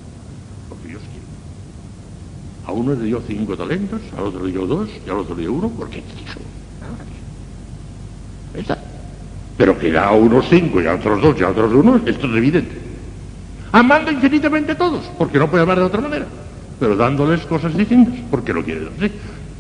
Porque 0.70 0.88
Dios 0.90 1.02
quiere. 1.02 1.26
A 2.72 2.74
uno 2.74 2.94
le 2.94 3.04
dio 3.04 3.22
cinco 3.28 3.58
talentos, 3.58 4.00
al 4.18 4.28
otro 4.28 4.46
le 4.46 4.52
dio 4.54 4.66
dos 4.66 4.88
y 5.06 5.10
al 5.10 5.18
otro 5.18 5.36
le 5.36 5.42
dio 5.42 5.52
uno 5.52 5.70
porque 5.78 6.02
quiso. 6.02 6.40
¿Está? 8.54 8.78
Pero 9.58 9.78
que 9.78 9.92
da 9.92 10.08
a 10.08 10.12
unos 10.14 10.46
cinco 10.48 10.82
y 10.82 10.88
a 10.88 10.96
otros 10.96 11.22
dos 11.22 11.36
y 11.38 11.44
a 11.44 11.50
otros 11.50 11.74
uno, 11.74 12.00
esto 12.06 12.28
es 12.28 12.38
evidente. 12.38 12.72
Amando 13.74 14.10
infinitamente 14.10 14.72
a 14.72 14.78
todos, 14.78 15.04
porque 15.18 15.38
no 15.38 15.50
puede 15.50 15.64
amar 15.64 15.80
de 15.80 15.84
otra 15.84 16.00
manera. 16.00 16.26
Pero 16.80 16.96
dándoles 16.96 17.42
cosas 17.42 17.76
distintas, 17.76 18.16
porque 18.32 18.54
lo 18.54 18.64
quiere 18.64 18.86
dar. 18.86 18.94
Sí, 19.02 19.12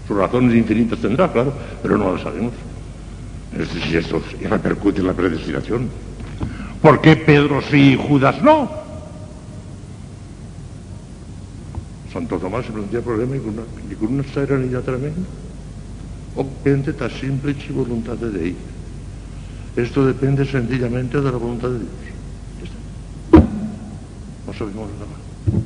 sus 0.07 0.15
razones 0.15 0.55
infinitas 0.55 0.99
tendrá, 0.99 1.29
claro, 1.33 1.51
pero 1.83 1.97
no 1.97 2.13
lo 2.13 2.17
sabemos. 2.17 2.53
Es 3.59 3.93
esto 3.93 4.21
repercute 4.49 5.01
en 5.01 5.07
la 5.07 5.13
predestinación. 5.13 5.89
¿Por 6.81 7.01
qué 7.01 7.17
Pedro 7.17 7.61
sí 7.61 7.91
y 7.91 7.95
Judas 7.97 8.41
no? 8.41 8.71
Santo 12.11 12.37
Tomás 12.37 12.65
se 12.65 12.71
plantea 12.71 13.01
problema 13.01 13.37
y 13.37 13.39
con 13.39 13.49
una, 13.49 13.63
y 13.89 13.95
con 13.95 14.13
una 14.13 14.23
serenidad 14.23 14.81
tremenda. 14.81 15.27
O 16.35 16.45
gente 16.63 16.93
tan 16.93 17.09
simple 17.11 17.55
y 17.67 17.71
voluntad 17.71 18.15
de 18.15 18.39
Dios. 18.39 18.57
Esto 19.75 20.05
depende 20.05 20.45
sencillamente 20.45 21.19
de 21.19 21.31
la 21.31 21.37
voluntad 21.37 21.69
de 21.69 21.79
Dios. 21.79 21.89
No 24.45 24.53
sabemos 24.53 24.89
nada. 24.99 25.61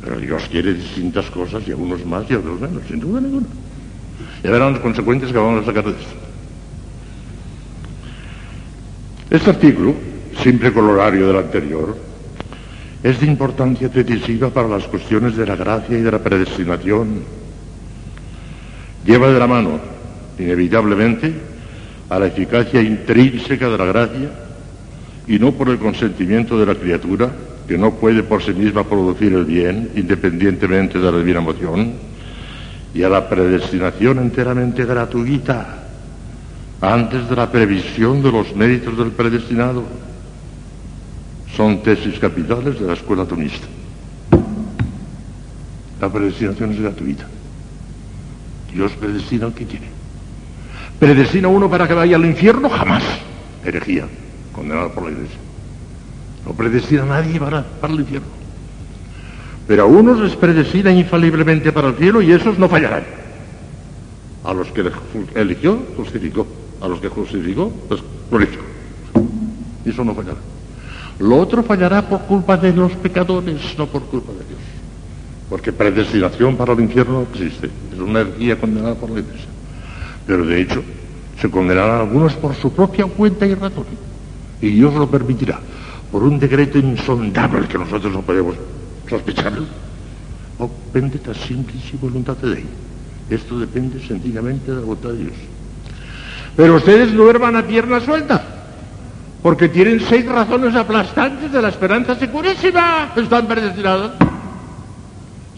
Pero 0.00 0.18
Dios 0.18 0.42
quiere 0.50 0.74
distintas 0.74 1.30
cosas 1.30 1.62
y 1.68 1.72
a 1.72 1.76
unos 1.76 2.04
más 2.06 2.28
y 2.30 2.34
otros 2.34 2.60
menos, 2.60 2.82
sin 2.88 2.98
duda 2.98 3.20
ninguna. 3.20 3.46
Ya 4.42 4.50
verán 4.50 4.72
las 4.72 4.82
consecuencias 4.82 5.30
que 5.30 5.38
vamos 5.38 5.62
a 5.62 5.66
sacar 5.66 5.84
de 5.84 5.90
esto. 5.90 6.14
Este 9.30 9.50
artículo, 9.50 9.94
simple 10.42 10.72
colorario 10.72 11.28
del 11.28 11.36
anterior, 11.36 12.09
es 13.02 13.20
de 13.20 13.26
importancia 13.26 13.88
decisiva 13.88 14.50
para 14.50 14.68
las 14.68 14.84
cuestiones 14.84 15.36
de 15.36 15.46
la 15.46 15.56
gracia 15.56 15.98
y 15.98 16.02
de 16.02 16.10
la 16.10 16.18
predestinación. 16.18 17.22
Lleva 19.06 19.28
de 19.32 19.38
la 19.38 19.46
mano, 19.46 19.80
inevitablemente, 20.38 21.32
a 22.10 22.18
la 22.18 22.26
eficacia 22.26 22.82
intrínseca 22.82 23.68
de 23.68 23.78
la 23.78 23.84
gracia 23.86 24.30
y 25.26 25.38
no 25.38 25.52
por 25.52 25.68
el 25.70 25.78
consentimiento 25.78 26.58
de 26.58 26.66
la 26.66 26.74
criatura, 26.74 27.30
que 27.66 27.78
no 27.78 27.94
puede 27.94 28.22
por 28.22 28.42
sí 28.42 28.52
misma 28.52 28.84
producir 28.84 29.32
el 29.32 29.44
bien, 29.44 29.90
independientemente 29.94 30.98
de 30.98 31.12
la 31.12 31.18
divina 31.18 31.40
moción, 31.40 31.92
y 32.92 33.02
a 33.02 33.08
la 33.08 33.28
predestinación 33.28 34.18
enteramente 34.18 34.84
gratuita 34.84 35.84
antes 36.80 37.28
de 37.28 37.36
la 37.36 37.50
previsión 37.50 38.22
de 38.22 38.32
los 38.32 38.54
méritos 38.56 38.98
del 38.98 39.12
predestinado. 39.12 39.84
Son 41.60 41.82
tesis 41.82 42.18
capitales 42.18 42.80
de 42.80 42.86
la 42.86 42.94
escuela 42.94 43.26
tonista. 43.26 43.66
La 46.00 46.08
predestinación 46.08 46.72
es 46.72 46.80
gratuita. 46.80 47.26
Dios 48.72 48.92
predestina 48.92 49.44
al 49.44 49.52
que 49.52 49.66
quiere. 49.66 49.84
¿Predestina 50.98 51.48
uno 51.48 51.68
para 51.68 51.86
que 51.86 51.92
vaya 51.92 52.16
al 52.16 52.24
infierno? 52.24 52.70
Jamás. 52.70 53.02
Herejía, 53.62 54.08
condenada 54.54 54.88
por 54.88 55.04
la 55.04 55.10
iglesia. 55.10 55.36
No 56.46 56.54
predestina 56.54 57.02
a 57.02 57.20
nadie 57.20 57.38
para, 57.38 57.62
para 57.62 57.92
el 57.92 58.00
infierno. 58.00 58.28
Pero 59.68 59.82
a 59.82 59.86
unos 59.86 60.18
les 60.18 60.36
predestina 60.36 60.90
infaliblemente 60.90 61.72
para 61.72 61.88
el 61.88 61.96
cielo 61.96 62.22
y 62.22 62.32
esos 62.32 62.58
no 62.58 62.70
fallarán. 62.70 63.04
A 64.44 64.54
los 64.54 64.68
que 64.68 64.90
eligió, 65.34 65.78
justificó. 65.94 66.46
A 66.80 66.88
los 66.88 67.00
que 67.00 67.08
justificó, 67.08 67.70
pues 67.86 68.00
glorificó. 68.30 68.64
Y 69.84 69.90
eso 69.90 70.02
no 70.02 70.14
fallará. 70.14 70.38
Lo 71.20 71.36
otro 71.36 71.62
fallará 71.62 72.08
por 72.08 72.22
culpa 72.22 72.56
de 72.56 72.72
los 72.72 72.92
pecadores, 72.92 73.60
no 73.76 73.86
por 73.86 74.02
culpa 74.04 74.32
de 74.32 74.38
Dios. 74.38 74.60
Porque 75.50 75.70
predestinación 75.70 76.56
para 76.56 76.72
el 76.72 76.80
infierno 76.80 77.20
no 77.20 77.26
existe. 77.30 77.68
Es 77.92 77.98
una 77.98 78.20
herejía 78.20 78.58
condenada 78.58 78.94
por 78.94 79.10
la 79.10 79.20
iglesia. 79.20 79.48
Pero 80.26 80.46
de 80.46 80.60
hecho, 80.62 80.82
se 81.38 81.50
condenarán 81.50 82.00
algunos 82.00 82.32
por 82.34 82.54
su 82.54 82.72
propia 82.72 83.04
cuenta 83.04 83.46
y 83.46 83.54
razón. 83.54 83.84
Y 84.62 84.68
Dios 84.68 84.94
lo 84.94 85.10
permitirá. 85.10 85.60
Por 86.10 86.22
un 86.22 86.38
decreto 86.38 86.78
insondable 86.78 87.68
que 87.68 87.76
nosotros 87.76 88.12
no 88.12 88.22
podemos 88.22 88.56
sospecharlo. 89.08 89.66
O 90.58 90.68
pendeta 90.92 91.34
simplici 91.34 91.98
voluntate 92.00 92.46
Dei. 92.46 92.64
Esto 93.28 93.58
depende 93.58 94.00
sencillamente 94.00 94.70
de 94.70 94.78
la 94.78 94.86
voluntad 94.86 95.10
de 95.10 95.18
Dios. 95.18 95.36
Pero 96.56 96.76
ustedes 96.76 97.12
duerman 97.12 97.56
a 97.56 97.66
pierna 97.66 98.00
suelta, 98.00 98.59
porque 99.42 99.68
tienen 99.68 100.00
seis 100.00 100.26
razones 100.26 100.74
aplastantes 100.74 101.50
de 101.50 101.62
la 101.62 101.68
esperanza 101.68 102.14
segurísima. 102.14 103.12
Están 103.16 103.46
predestinados. 103.46 104.12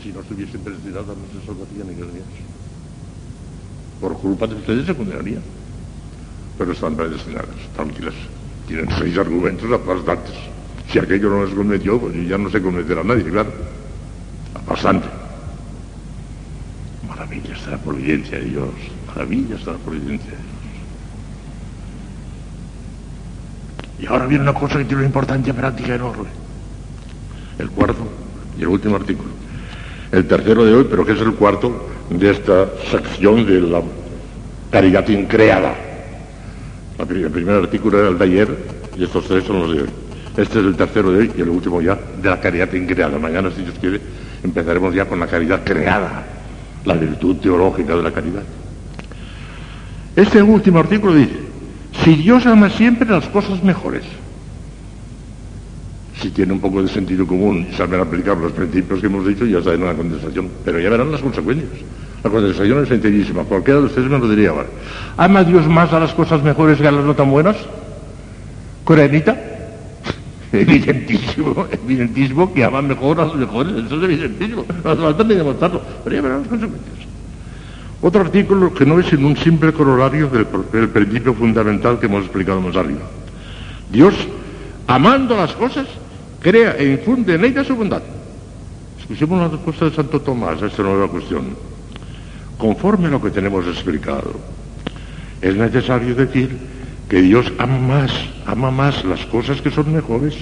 Si 0.02 0.12
no 0.12 0.20
estuviesen 0.20 0.60
predestinados, 0.60 1.06
no 1.08 1.40
se 1.40 1.46
salvarían 1.46 1.88
ni 1.88 1.94
Dios. 1.94 2.08
Por 4.00 4.14
culpa 4.18 4.46
de 4.46 4.54
ustedes 4.54 4.86
se 4.86 4.94
condenarían. 4.94 5.42
Pero 6.58 6.72
están 6.72 6.94
predestinadas, 6.94 7.56
tranquilas. 7.74 8.14
Tienen 8.68 8.88
seis 8.98 9.18
argumentos 9.18 9.70
aplastantes. 9.72 10.34
Si 10.90 10.98
aquello 10.98 11.30
no 11.30 11.44
les 11.44 11.54
convenció, 11.54 11.98
pues 11.98 12.14
ya 12.28 12.38
no 12.38 12.50
se 12.50 12.62
convencerá 12.62 13.02
nadie, 13.02 13.24
claro. 13.24 13.52
Bastante. 14.68 15.08
Maravillas 17.08 17.64
de 17.64 17.70
la 17.72 17.78
providencia 17.78 18.38
de 18.38 18.44
Dios. 18.44 18.70
Maravillas 19.08 19.64
de 19.64 19.72
la 19.72 19.78
providencia 19.78 20.30
de 20.30 20.36
Dios. 20.36 20.51
Y 24.02 24.06
ahora 24.06 24.26
viene 24.26 24.42
una 24.42 24.52
cosa 24.52 24.78
que 24.78 24.84
tiene 24.84 24.96
una 24.96 25.06
importancia 25.06 25.54
práctica 25.54 25.94
enorme. 25.94 26.28
El 27.56 27.70
cuarto 27.70 28.04
y 28.58 28.62
el 28.62 28.66
último 28.66 28.96
artículo. 28.96 29.30
El 30.10 30.26
tercero 30.26 30.64
de 30.64 30.74
hoy, 30.74 30.86
pero 30.90 31.06
que 31.06 31.12
es 31.12 31.20
el 31.20 31.34
cuarto 31.34 31.88
de 32.10 32.30
esta 32.30 32.66
sección 32.90 33.46
de 33.46 33.60
la 33.60 33.80
caridad 34.72 35.06
increada. 35.08 35.72
El 36.98 37.30
primer 37.30 37.54
artículo 37.54 38.00
era 38.00 38.08
el 38.08 38.18
de 38.18 38.24
ayer 38.24 38.48
y 38.98 39.04
estos 39.04 39.24
tres 39.26 39.44
son 39.44 39.60
los 39.60 39.72
de 39.72 39.82
hoy. 39.82 39.88
Este 40.36 40.58
es 40.58 40.64
el 40.64 40.74
tercero 40.74 41.12
de 41.12 41.18
hoy 41.20 41.32
y 41.36 41.40
el 41.40 41.50
último 41.50 41.80
ya 41.80 41.96
de 42.20 42.28
la 42.28 42.40
caridad 42.40 42.72
increada. 42.72 43.16
Mañana, 43.20 43.52
si 43.54 43.62
Dios 43.62 43.76
quiere, 43.80 44.00
empezaremos 44.42 44.92
ya 44.92 45.04
con 45.04 45.20
la 45.20 45.28
caridad 45.28 45.62
creada, 45.62 46.24
la 46.84 46.94
virtud 46.94 47.36
teológica 47.36 47.94
de 47.94 48.02
la 48.02 48.10
caridad. 48.10 48.42
Este 50.16 50.42
último 50.42 50.80
artículo 50.80 51.14
dice, 51.14 51.51
si 52.04 52.16
Dios 52.16 52.46
ama 52.46 52.70
siempre 52.70 53.08
las 53.08 53.26
cosas 53.28 53.62
mejores, 53.62 54.04
si 56.20 56.30
tiene 56.30 56.52
un 56.52 56.60
poco 56.60 56.82
de 56.82 56.88
sentido 56.88 57.26
común 57.26 57.66
y 57.70 57.74
saben 57.74 58.00
aplicar 58.00 58.36
los 58.36 58.52
principios 58.52 59.00
que 59.00 59.06
hemos 59.06 59.26
dicho, 59.26 59.44
ya 59.44 59.58
está 59.58 59.74
en 59.74 59.82
una 59.82 59.94
condensación, 59.94 60.48
pero 60.64 60.78
ya 60.78 60.88
verán 60.88 61.10
las 61.10 61.20
consecuencias. 61.20 61.70
La 62.22 62.30
condensación 62.30 62.82
es 62.82 62.88
sencillísima, 62.88 63.42
cualquiera 63.42 63.80
de 63.80 63.86
ustedes 63.86 64.08
me 64.08 64.18
lo 64.18 64.28
diría 64.28 64.50
ahora. 64.50 64.68
¿Ama 65.16 65.42
Dios 65.42 65.66
más 65.66 65.92
a 65.92 65.98
las 65.98 66.14
cosas 66.14 66.42
mejores 66.42 66.78
que 66.78 66.86
a 66.86 66.92
las 66.92 67.04
no 67.04 67.14
tan 67.14 67.30
buenas? 67.30 67.56
¿Coreanita? 68.84 69.36
Evidentísimo, 70.52 71.66
evidentísimo 71.72 72.52
que 72.52 72.64
ama 72.64 72.82
mejor 72.82 73.20
a 73.20 73.24
los 73.24 73.36
mejores, 73.36 73.72
eso 73.84 73.96
es 73.96 74.02
evidentísimo, 74.04 74.64
no 74.84 74.90
hace 74.90 75.02
falta 75.02 75.24
ni 75.24 75.34
demostrarlo, 75.34 75.82
pero 76.04 76.16
ya 76.16 76.22
verán 76.22 76.38
las 76.40 76.48
consecuencias. 76.48 77.01
Otro 78.02 78.20
artículo 78.20 78.74
que 78.74 78.84
no 78.84 78.98
es 78.98 79.06
sino 79.06 79.28
un 79.28 79.36
simple 79.36 79.72
corolario 79.72 80.28
del, 80.28 80.88
principio 80.88 81.32
fundamental 81.34 82.00
que 82.00 82.06
hemos 82.06 82.24
explicado 82.24 82.60
más 82.60 82.74
arriba. 82.74 83.02
Dios, 83.92 84.14
amando 84.88 85.36
las 85.36 85.52
cosas, 85.52 85.86
crea 86.40 86.76
e 86.76 86.90
infunde 86.98 87.36
en 87.36 87.44
ellas 87.44 87.68
su 87.68 87.76
bondad. 87.76 88.02
Escuchemos 88.98 89.40
la 89.40 89.48
respuesta 89.48 89.84
de 89.84 89.94
Santo 89.94 90.20
Tomás 90.20 90.60
a 90.60 90.66
esta 90.66 90.82
nueva 90.82 91.06
cuestión. 91.06 91.56
Conforme 92.58 93.06
a 93.06 93.10
lo 93.10 93.22
que 93.22 93.30
tenemos 93.30 93.66
explicado, 93.68 94.32
es 95.40 95.54
necesario 95.54 96.16
decir 96.16 96.58
que 97.08 97.22
Dios 97.22 97.52
ama 97.58 97.78
más, 97.78 98.10
ama 98.46 98.72
más 98.72 99.04
las 99.04 99.24
cosas 99.26 99.60
que 99.60 99.70
son 99.70 99.92
mejores. 99.92 100.34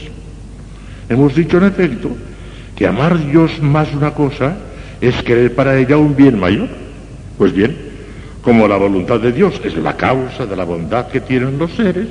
Hemos 1.11 1.35
dicho 1.35 1.59
en 1.59 1.65
efecto 1.65 2.11
que 2.75 2.87
amar 2.87 3.19
Dios 3.19 3.61
más 3.61 3.93
una 3.93 4.13
cosa 4.13 4.57
es 5.03 5.23
querer 5.23 5.55
para 5.55 5.77
ella 5.77 5.99
un 5.99 6.17
bien 6.17 6.39
mayor. 6.39 6.90
Pues 7.41 7.55
bien, 7.55 7.75
como 8.43 8.69
la 8.69 8.77
voluntad 8.77 9.19
de 9.19 9.33
Dios 9.33 9.59
es 9.65 9.75
la 9.79 9.97
causa 9.97 10.45
de 10.45 10.55
la 10.55 10.65
bondad 10.65 11.09
que 11.09 11.23
tienen 11.23 11.57
los 11.57 11.73
seres, 11.73 12.07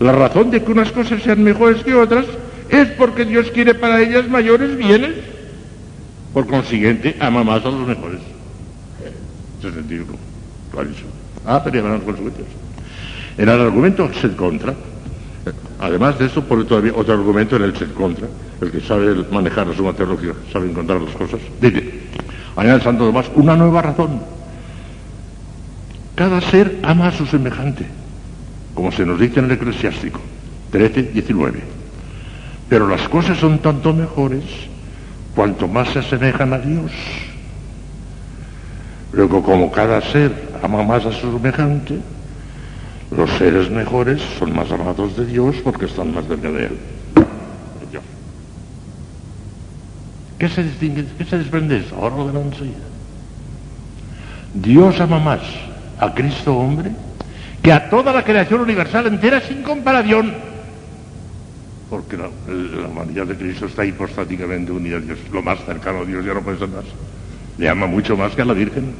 la 0.00 0.10
razón 0.10 0.50
de 0.50 0.60
que 0.64 0.72
unas 0.72 0.90
cosas 0.90 1.22
sean 1.22 1.44
mejores 1.44 1.84
que 1.84 1.94
otras 1.94 2.26
es 2.68 2.88
porque 2.98 3.24
Dios 3.24 3.52
quiere 3.52 3.72
para 3.72 4.00
ellas 4.00 4.28
mayores 4.28 4.76
bienes. 4.76 5.12
Por 6.34 6.48
consiguiente, 6.48 7.14
ama 7.20 7.44
más 7.44 7.64
a 7.64 7.70
los 7.70 7.86
mejores. 7.86 8.18
Ese 9.60 9.72
sentido 9.72 10.06
clarísimo. 10.72 11.10
Ah, 11.46 11.62
van 11.64 11.92
las 11.92 12.02
consecuencias. 12.02 12.48
En 13.38 13.48
el 13.48 13.60
argumento 13.60 14.12
sed 14.12 14.34
contra, 14.34 14.74
además 15.78 16.18
de 16.18 16.26
esto, 16.26 16.42
pone 16.42 16.64
todavía 16.64 16.92
otro 16.96 17.14
argumento 17.14 17.54
en 17.54 17.62
el 17.62 17.76
sed 17.76 17.92
contra, 17.92 18.26
el 18.60 18.72
que 18.72 18.80
sabe 18.80 19.14
manejar 19.30 19.68
la 19.68 19.76
suma 19.76 19.92
teológica, 19.92 20.34
sabe 20.52 20.68
encontrar 20.68 21.00
las 21.00 21.14
cosas. 21.14 21.38
Dice, 21.60 22.02
añade 22.56 22.80
Santo 22.80 23.06
Tomás, 23.06 23.30
una 23.34 23.56
nueva 23.56 23.82
razón. 23.82 24.31
Cada 26.14 26.40
ser 26.42 26.80
ama 26.82 27.08
a 27.08 27.12
su 27.12 27.24
semejante, 27.26 27.86
como 28.74 28.92
se 28.92 29.06
nos 29.06 29.18
dice 29.18 29.40
en 29.40 29.46
el 29.46 29.52
eclesiástico, 29.52 30.20
13, 30.70 31.04
19. 31.04 31.60
Pero 32.68 32.86
las 32.86 33.08
cosas 33.08 33.38
son 33.38 33.58
tanto 33.58 33.94
mejores 33.94 34.44
cuanto 35.34 35.66
más 35.68 35.88
se 35.88 36.00
asemejan 36.00 36.52
a 36.52 36.58
Dios. 36.58 36.92
Luego, 39.12 39.42
como 39.42 39.70
cada 39.72 40.00
ser 40.00 40.32
ama 40.62 40.82
más 40.82 41.06
a 41.06 41.12
su 41.12 41.32
semejante, 41.32 41.98
los 43.10 43.30
seres 43.38 43.70
mejores 43.70 44.20
son 44.38 44.54
más 44.54 44.70
amados 44.70 45.16
de 45.16 45.26
Dios 45.26 45.56
porque 45.64 45.86
están 45.86 46.14
más 46.14 46.26
cerca 46.26 46.50
de 46.50 46.66
Él. 46.66 46.78
¿Qué 50.38 50.48
se 50.48 51.38
desprende? 51.38 51.84
Ahora 51.94 52.16
lo 52.16 52.40
enseguida. 52.40 52.74
Dios 54.54 55.00
ama 55.00 55.18
más 55.18 55.40
a 56.02 56.12
Cristo 56.12 56.56
hombre 56.56 56.90
que 57.62 57.72
a 57.72 57.88
toda 57.88 58.12
la 58.12 58.24
creación 58.24 58.60
universal 58.60 59.06
entera 59.06 59.40
sin 59.40 59.62
comparación. 59.62 60.34
Porque 61.88 62.16
la, 62.16 62.28
humanidad 62.88 63.26
de 63.26 63.36
Cristo 63.36 63.66
está 63.66 63.84
hipostáticamente 63.84 64.72
unida 64.72 64.96
a 64.96 65.00
Dios. 65.00 65.18
Lo 65.32 65.42
más 65.42 65.64
cercano 65.64 66.00
a 66.00 66.04
Dios 66.04 66.24
ya 66.24 66.34
no 66.34 66.42
puede 66.42 66.58
ser 66.58 66.68
más. 66.68 66.84
Le 67.58 67.68
ama 67.68 67.86
mucho 67.86 68.16
más 68.16 68.34
que 68.34 68.42
a 68.42 68.44
la 68.44 68.54
Virgen. 68.54 68.92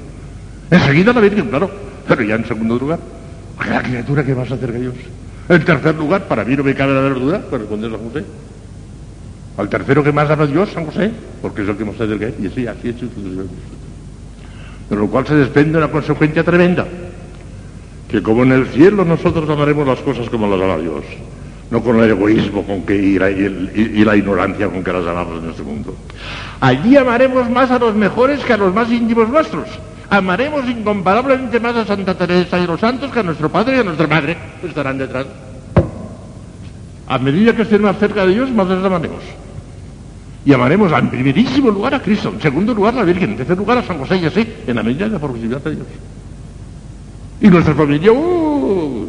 Enseguida 0.70 1.10
a 1.10 1.14
la 1.14 1.20
Virgen, 1.20 1.48
claro, 1.48 1.70
pero 2.06 2.22
ya 2.22 2.36
en 2.36 2.46
segundo 2.46 2.78
lugar. 2.78 3.00
La 3.68 3.82
criatura 3.82 4.22
que 4.22 4.34
más 4.34 4.50
acerca 4.50 4.76
a 4.76 4.80
Dios. 4.80 4.94
En 5.48 5.64
tercer 5.64 5.96
lugar, 5.96 6.28
para 6.28 6.44
mí 6.44 6.54
no 6.54 6.62
me 6.62 6.74
cabe 6.74 6.94
la 6.94 7.00
verdura, 7.00 7.40
para 7.40 7.58
responder 7.58 7.92
a 7.92 7.98
José. 7.98 8.24
Al 9.56 9.68
tercero 9.68 10.04
que 10.04 10.12
más 10.12 10.30
ama 10.30 10.44
a 10.44 10.46
Dios, 10.46 10.70
San 10.72 10.86
José, 10.86 11.10
porque 11.40 11.62
es 11.62 11.68
el 11.68 11.76
que 11.76 11.84
más 11.84 11.96
acerca 11.96 12.26
a 12.26 12.28
él. 12.28 12.34
Y 12.40 12.46
así, 12.46 12.66
así 12.66 12.88
es. 12.90 12.96
De 14.92 14.98
lo 14.98 15.06
cual 15.06 15.26
se 15.26 15.34
desprende 15.34 15.78
una 15.78 15.88
consecuencia 15.88 16.44
tremenda. 16.44 16.86
Que 18.10 18.22
como 18.22 18.42
en 18.42 18.52
el 18.52 18.66
cielo 18.66 19.06
nosotros 19.06 19.48
amaremos 19.48 19.86
las 19.86 20.00
cosas 20.00 20.28
como 20.28 20.46
las 20.46 20.60
ama 20.60 20.76
Dios. 20.76 21.02
No 21.70 21.82
con 21.82 21.98
el 21.98 22.10
egoísmo 22.10 22.62
con 22.62 22.82
que 22.82 22.94
y 22.94 23.18
la, 23.18 24.14
ignorancia 24.14 24.68
con 24.68 24.84
que 24.84 24.92
las 24.92 25.06
amamos 25.06 25.42
en 25.42 25.48
este 25.48 25.62
mundo. 25.62 25.96
Allí 26.60 26.94
amaremos 26.98 27.48
más 27.48 27.70
a 27.70 27.78
los 27.78 27.94
mejores 27.94 28.44
que 28.44 28.52
a 28.52 28.58
los 28.58 28.74
más 28.74 28.92
íntimos 28.92 29.30
nuestros 29.30 29.66
amaremos 30.10 30.68
incomparablemente 30.68 31.58
más 31.58 31.74
a 31.74 31.86
Santa 31.86 32.14
Teresa 32.14 32.58
y 32.58 32.64
a 32.64 32.66
los 32.66 32.78
santos 32.78 33.10
que 33.10 33.20
a 33.20 33.22
nuestro 33.22 33.48
padre 33.48 33.76
y 33.76 33.80
a 33.80 33.84
nuestra 33.84 34.06
madre, 34.06 34.36
estarán 34.62 34.98
detrás. 34.98 35.24
A 37.08 37.18
medida 37.18 37.56
que 37.56 37.62
estén 37.62 37.80
más 37.80 37.96
cerca 37.96 38.26
de 38.26 38.34
Dios, 38.34 38.50
más 38.50 38.68
les 38.68 38.84
amaremos. 38.84 39.22
Y 40.44 40.52
amaremos 40.52 40.92
en 40.92 41.08
primerísimo 41.08 41.70
lugar 41.70 41.94
a 41.94 42.02
Cristo, 42.02 42.30
en 42.30 42.40
segundo 42.40 42.74
lugar 42.74 42.94
a 42.94 42.98
la 42.98 43.04
Virgen, 43.04 43.30
en 43.30 43.36
tercer 43.36 43.56
lugar 43.56 43.78
a 43.78 43.82
San 43.82 43.98
José 43.98 44.16
y 44.16 44.26
así, 44.26 44.46
en 44.66 44.76
la 44.76 44.82
medida 44.82 45.06
de 45.06 45.12
la 45.12 45.18
progresividad 45.18 45.62
de 45.62 45.76
Dios. 45.76 45.86
Y 47.40 47.48
nuestra 47.48 47.74
familia, 47.74 48.12
uh, 48.12 49.06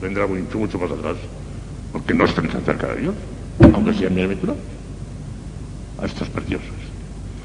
vendrá 0.00 0.26
mucho, 0.26 0.58
mucho 0.58 0.78
más 0.78 0.90
atrás, 0.90 1.16
porque 1.92 2.14
no 2.14 2.24
estén 2.24 2.48
tan 2.48 2.62
cerca 2.62 2.88
de 2.88 3.00
Dios, 3.02 3.14
aunque 3.72 3.94
sean 3.94 4.14
bienaventurados. 4.14 4.62
A 6.02 6.06
estos 6.06 6.28
preciosos. 6.28 6.66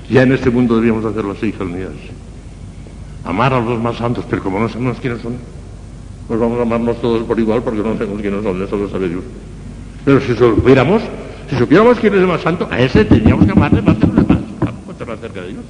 Ya 0.10 0.24
en 0.24 0.34
este 0.34 0.50
mundo 0.50 0.76
deberíamos 0.76 1.06
hacer 1.06 1.24
las 1.24 1.42
hijas 1.44 1.62
unidas 1.62 1.94
amar 3.24 3.54
a 3.54 3.60
los 3.60 3.82
más 3.82 3.98
santos, 3.98 4.26
pero 4.30 4.44
como 4.44 4.60
no 4.60 4.70
sabemos 4.70 4.98
quiénes 5.00 5.22
son, 5.22 5.36
pues 6.28 6.40
vamos 6.40 6.60
a 6.60 6.62
amarnos 6.64 7.02
todos 7.02 7.24
por 7.24 7.40
igual 7.40 7.62
porque 7.64 7.80
no 7.80 7.94
sabemos 7.94 8.22
quiénes 8.22 8.44
son, 8.44 8.62
eso 8.62 8.78
lo 8.78 8.90
sabe 8.90 9.10
Dios. 9.10 9.24
Pero 10.06 10.22
si 10.22 10.36
supiéramos, 10.36 11.02
si 11.50 11.58
supiéramos 11.58 12.00
quién 12.00 12.14
es 12.14 12.20
el 12.20 12.28
más 12.28 12.42
santo, 12.42 12.68
a 12.70 12.80
ese 12.80 13.06
teníamos 13.06 13.46
que 13.46 13.52
amarle 13.52 13.82
más 13.82 13.98
que 13.98 14.08
los 14.08 14.16
demás, 14.16 14.40
cerca 15.20 15.42
de 15.42 15.48
Dios. 15.50 15.64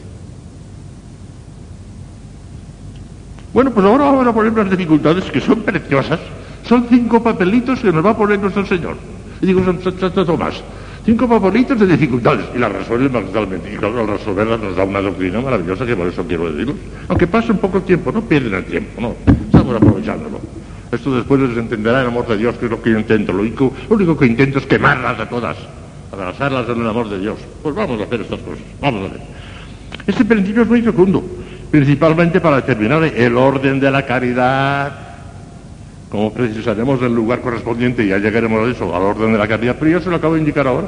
Bueno, 3.54 3.72
pues 3.72 3.86
ahora 3.86 4.06
vamos 4.06 4.28
a 4.28 4.34
poner 4.34 4.52
unas 4.52 4.70
dificultades 4.70 5.26
que 5.26 5.42
son 5.42 5.62
preciosas. 5.62 6.20
Son 6.68 6.86
cinco 6.88 7.24
papelitos 7.24 7.80
que 7.80 7.92
nos 7.92 8.06
va 8.06 8.12
a 8.12 8.18
poner 8.18 8.40
nuestro 8.40 8.66
Señor. 8.66 8.96
Y 9.42 9.48
digo, 9.48 9.64
son 9.64 9.82
Santo 9.82 10.26
Tomás. 10.26 10.62
Cinco 11.06 11.28
papelitos 11.28 11.80
de 11.80 11.88
dificultades. 11.88 12.46
Y 12.54 12.60
las 12.60 12.72
resuelve 12.72 13.10
magistralmente. 13.10 13.74
Y 13.74 13.78
claro, 13.78 14.02
al 14.02 14.08
resolverlas 14.08 14.60
nos 14.60 14.76
da 14.76 14.84
una 14.84 15.02
doctrina 15.02 15.42
maravillosa 15.42 15.86
que 15.86 15.96
por 15.96 16.08
eso 16.08 16.24
quiero 16.26 16.52
decirlo. 16.52 16.76
Aunque 17.08 17.26
pase 17.26 17.52
un 17.52 17.58
poco 17.58 17.78
el 17.78 17.84
tiempo, 17.84 18.12
no 18.12 18.22
pierden 18.22 18.54
el 18.54 18.66
tiempo, 18.66 19.02
no. 19.02 19.16
Estamos 19.26 19.76
aprovechándolo. 19.76 20.40
Esto 20.92 21.16
después 21.16 21.40
les 21.42 21.58
entenderá 21.58 22.02
el 22.02 22.08
amor 22.08 22.28
de 22.28 22.38
Dios, 22.38 22.56
que 22.58 22.66
es 22.66 22.72
lo 22.72 22.82
que 22.82 22.92
yo 22.92 23.00
intento. 23.00 23.32
Lo 23.32 23.44
único, 23.44 24.18
que 24.18 24.26
intento 24.26 24.60
es 24.60 24.66
quemarlas 24.66 25.20
a 25.20 25.30
todas. 25.30 25.58
Abrazarlas 26.12 26.68
en 26.70 26.82
el 26.82 26.90
amor 26.90 27.10
de 27.10 27.20
Dios. 27.20 27.38
Pues 27.62 27.76
vamos 27.76 28.02
a 28.02 28.06
hacer 28.06 28.22
estas 28.22 28.40
cosas. 28.40 28.64
Vamos 28.82 29.04
a 29.04 29.06
hacer. 29.08 29.22
Este 30.08 30.26
principio 30.26 30.64
es 30.64 30.68
muy 30.68 30.82
fecundo 30.82 31.24
principalmente 31.72 32.42
para 32.42 32.58
determinar 32.58 33.04
el 33.04 33.38
orden 33.38 33.80
de 33.80 33.92
la 33.92 34.06
caridad. 34.06 34.92
Como 36.10 36.34
precisaremos 36.34 37.02
el 37.02 37.14
lugar 37.14 37.42
correspondiente, 37.42 38.08
ya 38.08 38.18
llegaremos 38.18 38.68
a 38.68 38.72
eso, 38.72 38.96
al 38.96 39.04
orden 39.04 39.32
de 39.32 39.38
la 39.38 39.48
caridad, 39.48 39.76
pero 39.78 39.92
yo 39.92 40.02
se 40.02 40.10
lo 40.10 40.16
acabo 40.16 40.34
de 40.34 40.40
indicar 40.40 40.68
ahora. 40.68 40.88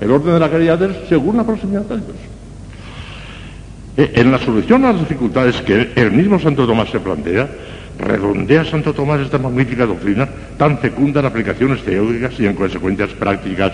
El 0.00 0.10
orden 0.10 0.34
de 0.34 0.40
la 0.40 0.50
caridad 0.50 0.80
es 0.82 1.08
según 1.08 1.38
la 1.38 1.44
proximidad 1.44 1.82
de 1.82 1.96
Dios. 1.96 2.16
Eh, 3.96 4.12
en 4.14 4.30
la 4.30 4.38
solución 4.38 4.84
a 4.84 4.92
las 4.92 5.00
dificultades 5.00 5.60
que 5.62 5.92
el 5.96 6.12
mismo 6.12 6.38
Santo 6.38 6.66
Tomás 6.66 6.90
se 6.90 7.00
plantea, 7.00 7.48
redondea 7.98 8.64
Santo 8.64 8.94
Tomás 8.94 9.20
esta 9.20 9.38
magnífica 9.38 9.84
doctrina, 9.86 10.28
tan 10.56 10.78
fecunda 10.78 11.20
en 11.20 11.26
aplicaciones 11.26 11.82
teóricas 11.82 12.38
y 12.38 12.46
en 12.46 12.54
consecuencias 12.54 13.10
prácticas 13.10 13.72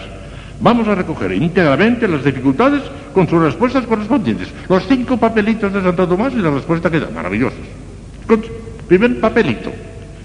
Vamos 0.60 0.86
a 0.88 0.94
recoger 0.94 1.32
íntegramente 1.32 2.06
las 2.06 2.24
dificultades 2.24 2.82
con 3.12 3.28
sus 3.28 3.42
respuestas 3.42 3.84
correspondientes. 3.86 4.48
Los 4.68 4.86
cinco 4.86 5.16
papelitos 5.16 5.72
de 5.72 5.82
Santo 5.82 6.06
Tomás 6.06 6.32
y 6.32 6.36
la 6.36 6.50
respuesta 6.50 6.90
que 6.90 7.00
da, 7.00 7.10
maravillosos. 7.10 7.58
Primer 8.86 9.20
papelito, 9.20 9.72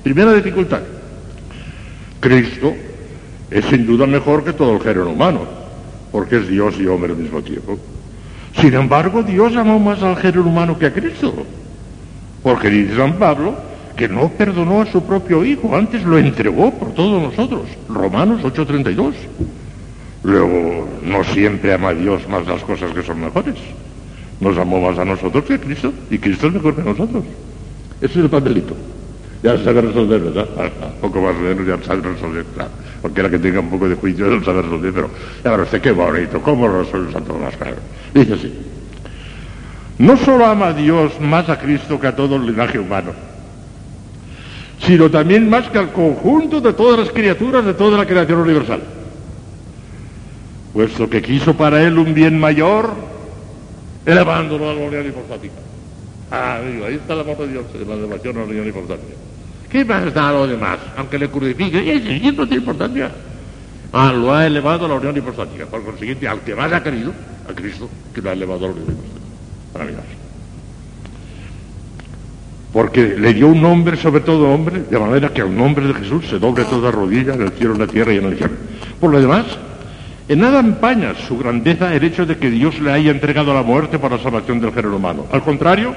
primera 0.04 0.34
dificultad. 0.34 0.82
Cristo 2.20 2.74
es 3.50 3.66
sin 3.66 3.86
duda 3.86 4.06
mejor 4.06 4.44
que 4.44 4.54
todo 4.54 4.74
el 4.74 4.82
género 4.82 5.10
humano, 5.10 5.42
porque 6.12 6.38
es 6.38 6.48
Dios 6.48 6.76
y 6.80 6.86
hombre 6.86 7.14
al 7.14 7.18
mismo 7.18 7.42
tiempo. 7.42 7.80
Sin 8.60 8.74
embargo, 8.74 9.24
Dios 9.24 9.56
amó 9.56 9.80
más 9.80 10.02
al 10.04 10.18
género 10.18 10.44
humano 10.44 10.78
que 10.78 10.86
a 10.86 10.94
Cristo, 10.94 11.34
porque 12.44 12.70
dice 12.70 12.98
San 12.98 13.14
Pablo 13.14 13.56
que 14.00 14.08
no 14.08 14.30
perdonó 14.30 14.82
a 14.82 14.86
su 14.86 15.04
propio 15.04 15.44
Hijo, 15.44 15.76
antes 15.76 16.06
lo 16.06 16.18
entregó 16.18 16.72
por 16.72 16.94
todos 16.94 17.22
nosotros. 17.22 17.64
Romanos 17.90 18.42
8:32. 18.46 19.14
Luego, 20.24 20.88
no 21.04 21.22
siempre 21.26 21.74
ama 21.74 21.90
a 21.90 21.94
Dios 21.94 22.26
más 22.30 22.48
las 22.48 22.64
cosas 22.64 22.94
que 22.94 23.04
son 23.04 23.20
mejores. 23.20 23.56
Nos 24.40 24.58
amó 24.58 24.80
más 24.80 24.98
a 24.98 25.04
nosotros 25.04 25.44
que 25.44 25.60
Cristo, 25.60 25.92
y 26.10 26.18
Cristo 26.18 26.48
es 26.48 26.54
mejor 26.54 26.78
que 26.78 26.84
nosotros. 26.84 27.26
Ese 28.00 28.14
es 28.14 28.24
el 28.24 28.30
papelito. 28.30 28.74
Ya 29.44 29.58
sabe 29.58 29.82
resolver, 29.82 30.22
¿verdad? 30.22 30.48
A, 30.82 31.02
poco 31.02 31.22
más 31.22 31.36
o 31.36 31.40
menos 31.40 31.68
ya 31.68 31.86
sabe 31.86 32.02
resolver, 32.02 32.46
claro. 32.56 32.72
Cualquiera 33.02 33.30
que 33.30 33.40
tenga 33.40 33.60
un 33.60 33.70
poco 33.70 33.90
de 33.90 33.96
juicio 33.96 34.28
no 34.28 34.42
sabe 34.46 34.62
resolver, 34.62 34.94
pero 34.94 35.10
ya 35.44 35.52
verá 35.52 35.64
usted 35.64 35.82
qué 35.82 35.92
bonito, 35.92 36.42
cómo 36.42 36.70
resuelve 36.70 37.12
Santo 37.12 37.34
Tomás, 37.34 37.58
claro. 37.58 37.78
Dice 38.14 38.34
así. 38.34 38.54
No 39.98 40.16
solo 40.16 40.46
ama 40.46 40.68
a 40.68 40.74
Dios 40.74 41.20
más 41.20 41.50
a 41.50 41.60
Cristo 41.60 42.00
que 42.00 42.08
a 42.08 42.16
todo 42.16 42.38
el 42.38 42.46
linaje 42.46 42.80
humano, 42.80 43.12
sino 44.86 45.10
también 45.10 45.50
más 45.50 45.70
que 45.70 45.78
al 45.78 45.92
conjunto 45.92 46.62
de 46.62 46.74
todas 46.74 47.00
las 47.00 47.10
criaturas 47.10 47.66
de 47.66 47.74
toda 47.74 47.98
la 47.98 48.06
creación 48.06 48.40
universal 48.40 48.82
puesto 50.74 51.10
que 51.10 51.22
quiso 51.22 51.56
para 51.56 51.82
él 51.82 51.98
un 51.98 52.14
bien 52.14 52.40
mayor, 52.40 52.94
elevándolo 54.06 54.70
a 54.70 54.74
la 54.74 54.80
gloria 54.80 55.10
hipostática. 55.10 55.56
Ah, 56.32 56.58
amigo, 56.58 56.86
ahí 56.86 56.96
está 56.96 57.16
la 57.16 57.24
voz 57.24 57.40
de 57.40 57.48
Dios 57.48 57.66
en 57.74 57.88
la 57.88 57.96
elevación 57.96 58.38
a 58.38 58.40
la 58.42 58.46
gloria 58.46 58.70
hipostática. 58.70 59.14
¿Qué 59.70 59.86
más 59.86 60.14
da 60.14 60.30
a 60.30 60.32
lo 60.32 60.48
demás? 60.48 60.80
Aunque 60.98 61.20
le 61.20 61.30
crucifique, 61.30 61.80
y 61.80 62.32
no 62.32 62.48
tiene 62.48 62.62
importancia. 62.62 63.12
Ah, 63.92 64.14
lo 64.14 64.34
ha 64.34 64.46
elevado 64.46 64.86
a 64.86 64.90
la 64.90 64.96
unión 64.96 65.18
hipostática. 65.18 65.66
Por 65.66 65.84
consiguiente, 65.84 66.28
al 66.28 66.42
que 66.42 66.56
más 66.56 66.72
ha 66.72 66.84
querido, 66.84 67.12
a 67.50 67.54
Cristo, 67.54 67.90
que 68.14 68.22
lo 68.22 68.30
ha 68.30 68.34
elevado 68.34 68.66
a 68.66 68.68
la 68.70 68.74
unión 68.76 68.88
hipostática. 68.92 69.20
Maravilloso. 69.74 70.19
Porque 72.72 73.16
le 73.18 73.34
dio 73.34 73.48
un 73.48 73.62
nombre 73.62 73.98
sobre 73.98 74.22
todo 74.22 74.52
hombre, 74.52 74.84
de 74.90 75.00
manera 75.00 75.30
que 75.34 75.42
al 75.42 75.56
nombre 75.56 75.88
de 75.88 75.94
Jesús 75.96 76.28
se 76.28 76.38
doble 76.38 76.66
toda 76.66 76.92
rodilla 76.92 77.34
en 77.34 77.42
el 77.42 77.52
cielo, 77.52 77.74
en 77.74 77.80
la 77.80 77.88
tierra 77.88 78.14
y 78.14 78.18
en 78.18 78.26
el 78.26 78.38
cielo. 78.38 78.54
Por 79.00 79.12
lo 79.12 79.20
demás, 79.20 79.46
en 80.28 80.40
nada 80.40 80.60
empaña 80.60 81.16
su 81.16 81.38
grandeza 81.40 81.94
el 81.96 82.04
hecho 82.04 82.26
de 82.28 82.38
que 82.38 82.52
Dios 82.52 82.80
le 82.80 82.92
haya 82.92 83.10
entregado 83.10 83.52
la 83.54 83.64
muerte 83.64 83.98
para 83.98 84.18
la 84.18 84.24
salvación 84.24 84.60
del 84.60 84.72
género 84.72 84.98
humano. 84.98 85.26
Al 85.32 85.42
contrario, 85.42 85.96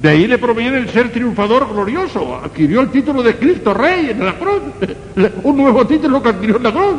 de 0.00 0.08
ahí 0.08 0.28
le 0.28 0.38
proviene 0.38 0.78
el 0.78 0.88
ser 0.90 1.10
triunfador 1.10 1.68
glorioso. 1.72 2.36
Adquirió 2.36 2.80
el 2.80 2.90
título 2.90 3.20
de 3.20 3.34
Cristo 3.34 3.74
Rey 3.74 4.10
en 4.10 4.24
la 4.24 4.38
cruz. 4.38 4.62
Un 5.42 5.56
nuevo 5.56 5.84
título 5.84 6.22
que 6.22 6.28
adquirió 6.28 6.58
en 6.58 6.62
la 6.62 6.70
cruz. 6.70 6.96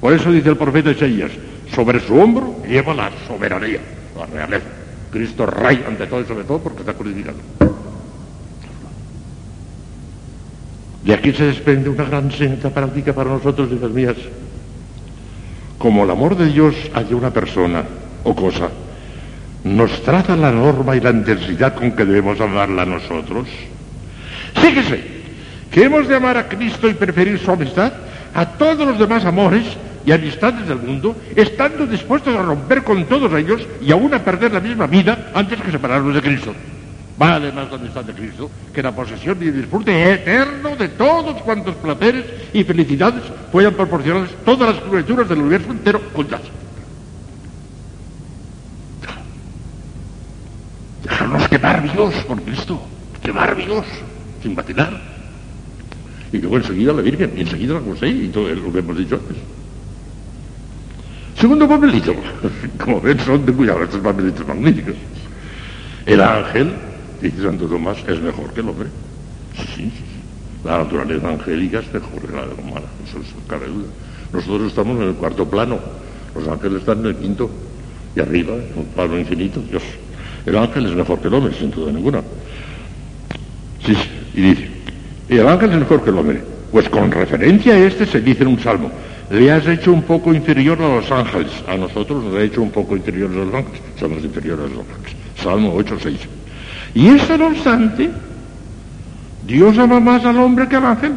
Por 0.00 0.14
eso 0.14 0.32
dice 0.32 0.48
el 0.48 0.56
profeta 0.56 0.92
Isaías, 0.92 1.30
sobre 1.74 2.00
su 2.00 2.18
hombro 2.18 2.56
lleva 2.66 2.94
la 2.94 3.10
soberanía, 3.28 3.80
la 4.18 4.24
realeza. 4.24 4.79
Cristo 5.10 5.46
Rey 5.46 5.84
ante 5.86 6.06
todo 6.06 6.20
y 6.20 6.24
sobre 6.24 6.44
todo 6.44 6.58
porque 6.58 6.80
está 6.80 6.94
crucificado. 6.94 7.38
De 11.04 11.14
aquí 11.14 11.32
se 11.32 11.44
desprende 11.44 11.88
una 11.88 12.04
gran 12.04 12.30
senta 12.30 12.70
práctica 12.70 13.12
para 13.12 13.30
nosotros, 13.30 13.70
hijas 13.72 13.90
mías 13.90 14.16
como 15.80 16.04
el 16.04 16.10
amor 16.10 16.36
de 16.36 16.52
Dios 16.52 16.74
hacia 16.92 17.16
una 17.16 17.30
persona 17.30 17.82
o 18.22 18.36
cosa, 18.36 18.68
nos 19.64 20.02
traza 20.02 20.36
la 20.36 20.52
norma 20.52 20.94
y 20.94 21.00
la 21.00 21.08
intensidad 21.08 21.74
con 21.74 21.92
que 21.92 22.04
debemos 22.04 22.38
amarla 22.38 22.82
a 22.82 22.86
nosotros. 22.86 23.48
Fíjese 24.56 25.02
que 25.70 25.84
hemos 25.84 26.06
de 26.06 26.16
amar 26.16 26.36
a 26.36 26.48
Cristo 26.48 26.86
y 26.86 26.92
preferir 26.92 27.38
su 27.38 27.50
amistad 27.50 27.94
a 28.34 28.44
todos 28.44 28.86
los 28.86 28.98
demás 28.98 29.24
amores 29.24 29.64
y 30.04 30.12
amistades 30.12 30.66
del 30.66 30.78
mundo, 30.78 31.16
estando 31.36 31.86
dispuestos 31.86 32.34
a 32.34 32.42
romper 32.42 32.82
con 32.82 33.04
todos 33.04 33.32
ellos 33.34 33.66
y 33.80 33.92
aún 33.92 34.14
a 34.14 34.24
perder 34.24 34.52
la 34.52 34.60
misma 34.60 34.86
vida 34.86 35.30
antes 35.34 35.60
que 35.60 35.70
separarnos 35.70 36.14
de 36.14 36.22
Cristo. 36.22 36.54
Vale 37.20 37.52
más 37.52 37.68
la 37.70 37.76
amistad 37.76 38.02
de 38.02 38.14
Cristo 38.14 38.50
que 38.72 38.82
la 38.82 38.94
posesión 38.94 39.36
y 39.42 39.48
el 39.48 39.56
disfrute 39.60 40.12
eterno 40.12 40.74
de 40.74 40.88
todos 40.88 41.42
cuantos 41.42 41.74
placeres 41.74 42.24
y 42.54 42.64
felicidades 42.64 43.22
puedan 43.52 43.74
proporcionarles 43.74 44.30
todas 44.42 44.74
las 44.74 44.84
criaturas 44.84 45.28
del 45.28 45.40
universo 45.40 45.70
entero 45.70 46.00
juntas. 46.14 46.40
Dejarnos 51.02 51.48
quemar 51.48 51.82
vivos 51.82 52.14
por 52.26 52.40
Cristo, 52.40 52.80
quemar 53.22 53.54
vivos, 53.54 53.84
sin 54.42 54.54
vacilar. 54.54 54.98
Y 56.32 56.38
luego 56.38 56.56
enseguida 56.56 56.94
la 56.94 57.02
Virgen, 57.02 57.34
y 57.36 57.42
enseguida 57.42 57.74
la 57.74 57.80
José, 57.80 58.08
y 58.08 58.28
todo 58.28 58.48
lo 58.48 58.72
que 58.72 58.78
hemos 58.78 58.96
dicho 58.96 59.16
antes. 59.16 59.59
Segundo 61.40 61.66
papelito. 61.66 62.14
Como 62.84 63.00
ven, 63.00 63.18
son 63.20 63.46
de 63.46 63.52
cuidado 63.52 63.82
estos 63.82 64.00
papelitos 64.00 64.46
magníficos. 64.46 64.94
El 66.04 66.20
ángel 66.20 66.72
dice 67.22 67.42
Santo 67.42 67.66
Tomás, 67.66 67.98
es 68.06 68.20
mejor 68.20 68.52
que 68.52 68.60
el 68.60 68.68
hombre. 68.68 68.88
Sí, 69.56 69.64
sí, 69.74 69.92
sí. 69.96 70.20
La 70.64 70.78
naturaleza 70.78 71.30
angélica 71.30 71.78
es 71.78 71.92
mejor 71.92 72.20
que 72.20 72.36
la 72.36 72.42
de 72.42 72.54
la 72.54 72.62
humana, 72.62 72.86
eso 73.08 73.18
es 73.18 73.26
cabe 73.48 73.66
duda. 73.66 73.88
Nosotros 74.32 74.68
estamos 74.68 75.00
en 75.00 75.08
el 75.08 75.14
cuarto 75.14 75.48
plano, 75.48 75.78
los 76.34 76.46
ángeles 76.46 76.80
están 76.80 77.00
en 77.00 77.06
el 77.06 77.16
quinto, 77.16 77.50
y 78.14 78.20
arriba, 78.20 78.54
en 78.54 78.78
un 78.78 78.84
plano 78.94 79.18
infinito, 79.18 79.62
Dios. 79.70 79.82
El 80.44 80.58
ángel 80.58 80.86
es 80.86 80.94
mejor 80.94 81.18
que 81.20 81.28
el 81.28 81.34
hombre, 81.34 81.54
sin 81.58 81.70
duda 81.70 81.90
ninguna. 81.90 82.20
Sí, 83.86 83.94
sí, 83.94 84.08
y 84.34 84.40
dice, 84.42 84.68
y 85.30 85.38
el 85.38 85.48
ángel 85.48 85.72
es 85.72 85.78
mejor 85.78 86.04
que 86.04 86.10
el 86.10 86.18
hombre. 86.18 86.44
Pues 86.70 86.88
con 86.88 87.10
referencia 87.10 87.72
a 87.72 87.78
este 87.78 88.04
se 88.04 88.20
dice 88.20 88.42
en 88.42 88.48
un 88.48 88.60
salmo, 88.60 88.90
le 89.30 89.52
has 89.52 89.66
hecho 89.66 89.92
un 89.92 90.02
poco 90.02 90.34
inferior 90.34 90.82
a 90.82 90.96
los 90.96 91.10
ángeles. 91.10 91.52
A 91.68 91.76
nosotros 91.76 92.24
le 92.32 92.40
ha 92.40 92.42
hecho 92.42 92.62
un 92.62 92.70
poco 92.70 92.96
inferior 92.96 93.30
a 93.30 93.34
los 93.34 93.54
ángeles. 93.54 93.80
Somos 93.98 94.24
inferiores 94.24 94.66
a 94.66 94.74
los 94.74 94.86
ángeles. 94.86 95.16
Salmo 95.40 95.72
8, 95.74 95.96
6. 96.02 96.18
Y 96.94 97.08
eso 97.08 97.38
no 97.38 97.46
obstante, 97.46 98.10
Dios 99.46 99.78
ama 99.78 100.00
más 100.00 100.24
al 100.24 100.38
hombre 100.38 100.68
que 100.68 100.76
al 100.76 100.86
ángel. 100.86 101.12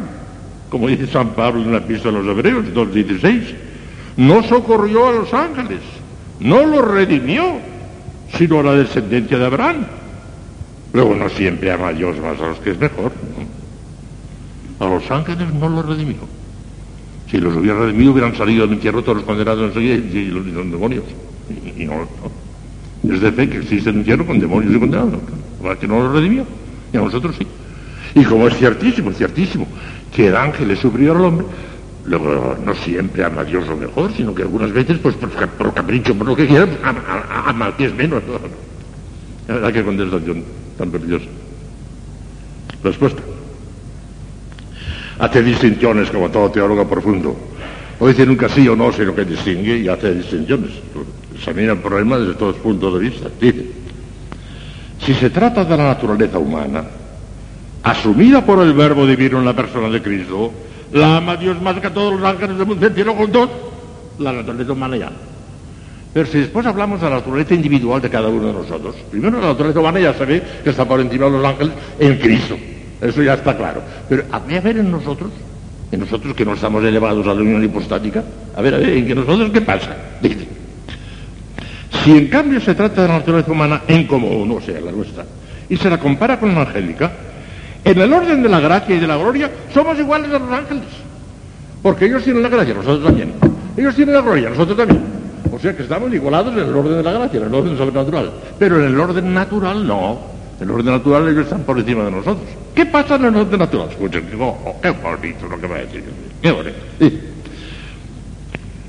Como 0.70 0.86
dice 0.86 1.08
San 1.08 1.30
Pablo 1.30 1.62
en 1.62 1.72
la 1.72 1.78
epístola 1.78 2.20
a 2.20 2.22
los 2.22 2.38
Hebreos 2.38 2.66
2.16. 2.72 3.54
No 4.16 4.44
socorrió 4.44 5.08
a 5.08 5.12
los 5.12 5.34
ángeles, 5.34 5.80
no 6.38 6.64
los 6.64 6.86
redimió, 6.86 7.58
sino 8.38 8.60
a 8.60 8.62
la 8.62 8.74
descendencia 8.74 9.38
de 9.38 9.46
Abraham. 9.46 9.86
Luego 10.92 11.16
no 11.16 11.28
siempre 11.30 11.72
ama 11.72 11.88
a 11.88 11.92
Dios 11.92 12.16
más 12.20 12.40
a 12.40 12.46
los 12.46 12.58
que 12.60 12.70
es 12.70 12.78
mejor. 12.78 13.10
A 14.78 14.86
los 14.86 15.10
ángeles 15.10 15.52
no 15.52 15.68
los 15.68 15.84
redimió. 15.84 16.43
Si 17.34 17.40
los 17.40 17.56
hubiera 17.56 17.76
redimido 17.80 18.12
hubieran 18.12 18.36
salido 18.36 18.64
del 18.64 18.76
infierno 18.76 19.02
todos 19.02 19.16
los 19.16 19.26
condenados 19.26 19.66
enseguida 19.66 19.94
y 19.96 20.26
los, 20.26 20.44
demonios. 20.70 21.02
Y, 21.76 21.84
no, 21.84 22.06
no, 23.02 23.12
Es 23.12 23.20
de 23.20 23.32
fe 23.32 23.48
que 23.48 23.58
existe 23.58 23.90
el 23.90 23.96
infierno 23.96 24.24
con 24.24 24.38
demonios 24.38 24.72
y 24.72 24.78
condenados 24.78 25.14
para 25.60 25.76
que 25.76 25.88
no 25.88 26.00
lo 26.00 26.12
redimió. 26.12 26.46
Y 26.92 26.96
a 26.96 27.00
nosotros 27.00 27.34
sí. 27.36 27.44
Y 28.14 28.22
como 28.22 28.46
es 28.46 28.56
ciertísimo, 28.56 29.10
es 29.10 29.16
ciertísimo, 29.16 29.66
que 30.14 30.28
el 30.28 30.36
ángel 30.36 30.70
es 30.70 30.78
superior 30.78 31.16
al 31.16 31.24
hombre, 31.24 31.46
luego 32.06 32.56
no 32.64 32.72
siempre 32.72 33.24
ama 33.24 33.40
a 33.40 33.44
Dios 33.44 33.66
lo 33.66 33.78
mejor, 33.78 34.12
sino 34.16 34.32
que 34.32 34.42
algunas 34.42 34.72
veces, 34.72 34.98
pues 34.98 35.16
por, 35.16 35.74
capricho, 35.74 36.14
por 36.14 36.28
lo 36.28 36.36
que 36.36 36.46
quiera, 36.46 36.66
pues, 36.66 36.78
ama, 36.84 37.02
ama, 37.46 37.76
que 37.76 37.86
es 37.86 37.94
menos. 37.96 38.22
La 39.48 39.54
verdad 39.54 39.72
que 39.72 39.82
contestación 39.82 40.44
tan 40.78 40.88
preciosa. 40.88 41.26
Respuesta. 42.84 43.22
Hace 45.18 45.42
distinciones 45.42 46.10
como 46.10 46.28
todo 46.30 46.50
teólogo 46.50 46.88
profundo. 46.88 47.36
No 48.00 48.06
dice 48.06 48.26
nunca 48.26 48.48
sí 48.48 48.68
o 48.68 48.74
no, 48.74 48.92
sino 48.92 49.14
que 49.14 49.24
distingue 49.24 49.78
y 49.78 49.88
hace 49.88 50.14
distinciones. 50.14 50.70
Examina 51.34 51.72
el 51.72 51.78
problema 51.78 52.18
desde 52.18 52.34
todos 52.34 52.54
los 52.54 52.62
puntos 52.62 52.94
de 52.94 53.00
vista. 53.00 53.28
Dice, 53.40 53.66
si 55.04 55.14
se 55.14 55.30
trata 55.30 55.64
de 55.64 55.76
la 55.76 55.84
naturaleza 55.84 56.38
humana, 56.38 56.84
asumida 57.82 58.44
por 58.44 58.60
el 58.60 58.72
verbo 58.72 59.06
divino 59.06 59.38
en 59.38 59.44
la 59.44 59.54
persona 59.54 59.88
de 59.88 60.02
Cristo, 60.02 60.52
la 60.92 61.18
ama 61.18 61.36
Dios 61.36 61.60
más 61.60 61.78
que 61.78 61.86
a 61.86 61.94
todos 61.94 62.18
los 62.18 62.28
ángeles 62.28 62.56
del 62.56 62.66
mundo 62.66 62.86
entero 62.86 63.14
juntos, 63.14 63.50
la 64.18 64.32
naturaleza 64.32 64.72
humana 64.72 64.96
ya. 64.96 65.12
Pero 66.12 66.26
si 66.26 66.38
después 66.38 66.64
hablamos 66.66 67.00
de 67.00 67.10
la 67.10 67.16
naturaleza 67.16 67.54
individual 67.54 68.00
de 68.00 68.08
cada 68.08 68.28
uno 68.28 68.46
de 68.46 68.52
nosotros, 68.52 68.94
primero 69.10 69.40
la 69.40 69.48
naturaleza 69.48 69.80
humana 69.80 70.00
ya 70.00 70.14
se 70.14 70.24
ve 70.24 70.42
que 70.62 70.70
está 70.70 70.84
por 70.84 71.00
encima 71.00 71.26
de 71.26 71.32
los 71.32 71.44
ángeles 71.44 71.72
en 71.98 72.18
Cristo. 72.18 72.56
Eso 73.04 73.22
ya 73.22 73.34
está 73.34 73.56
claro. 73.56 73.82
Pero 74.08 74.24
a 74.32 74.38
ver 74.38 74.78
en 74.78 74.90
nosotros, 74.90 75.30
en 75.92 76.00
nosotros 76.00 76.34
que 76.34 76.44
no 76.44 76.54
estamos 76.54 76.82
elevados 76.82 77.26
a 77.26 77.34
la 77.34 77.42
unión 77.42 77.62
hipostática, 77.62 78.24
a 78.56 78.62
ver, 78.62 78.74
a 78.74 78.78
ver, 78.78 78.88
en 78.88 79.06
que 79.06 79.14
nosotros 79.14 79.50
qué 79.50 79.60
pasa. 79.60 79.94
Dice, 80.22 80.48
si 82.02 82.12
en 82.12 82.28
cambio 82.28 82.60
se 82.60 82.74
trata 82.74 83.02
de 83.02 83.08
la 83.08 83.18
naturaleza 83.18 83.52
humana 83.52 83.82
en 83.86 84.06
común, 84.06 84.50
o 84.50 84.60
sea, 84.60 84.80
la 84.80 84.90
nuestra, 84.90 85.24
y 85.68 85.76
se 85.76 85.90
la 85.90 85.98
compara 85.98 86.40
con 86.40 86.54
la 86.54 86.62
angélica, 86.62 87.12
en 87.84 88.00
el 88.00 88.12
orden 88.12 88.42
de 88.42 88.48
la 88.48 88.60
gracia 88.60 88.96
y 88.96 88.98
de 88.98 89.06
la 89.06 89.16
gloria 89.16 89.50
somos 89.72 89.98
iguales 89.98 90.32
a 90.32 90.38
los 90.38 90.50
ángeles. 90.50 90.84
Porque 91.82 92.06
ellos 92.06 92.24
tienen 92.24 92.42
la 92.42 92.48
gracia, 92.48 92.72
nosotros 92.72 93.04
también. 93.04 93.34
Ellos 93.76 93.94
tienen 93.94 94.14
la 94.14 94.22
gloria, 94.22 94.48
nosotros 94.48 94.78
también. 94.78 95.02
O 95.52 95.58
sea 95.58 95.76
que 95.76 95.82
estamos 95.82 96.12
igualados 96.12 96.54
en 96.54 96.60
el 96.60 96.74
orden 96.74 96.96
de 96.96 97.02
la 97.02 97.12
gracia, 97.12 97.40
en 97.40 97.46
el 97.46 97.54
orden 97.54 97.76
sobrenatural. 97.76 98.30
Pero 98.58 98.80
en 98.80 98.86
el 98.86 98.98
orden 98.98 99.34
natural 99.34 99.86
no. 99.86 100.18
El 100.64 100.70
orden 100.70 100.94
natural 100.94 101.28
ellos 101.28 101.44
están 101.44 101.60
por 101.64 101.78
encima 101.78 102.04
de 102.04 102.10
nosotros. 102.10 102.48
¿Qué 102.74 102.86
pasa 102.86 103.16
en 103.16 103.26
el 103.26 103.36
orden 103.36 103.58
natural? 103.58 103.90
Escuchen, 103.90 104.24
oh, 104.40 104.58
oh, 104.64 104.80
qué 104.80 104.88
bonito 104.92 105.46
lo 105.46 105.60
que 105.60 105.66
va 105.66 105.76
a 105.76 105.80
decir. 105.80 106.02
Qué 106.40 106.50
bonito. 106.50 106.76
En 106.98 107.20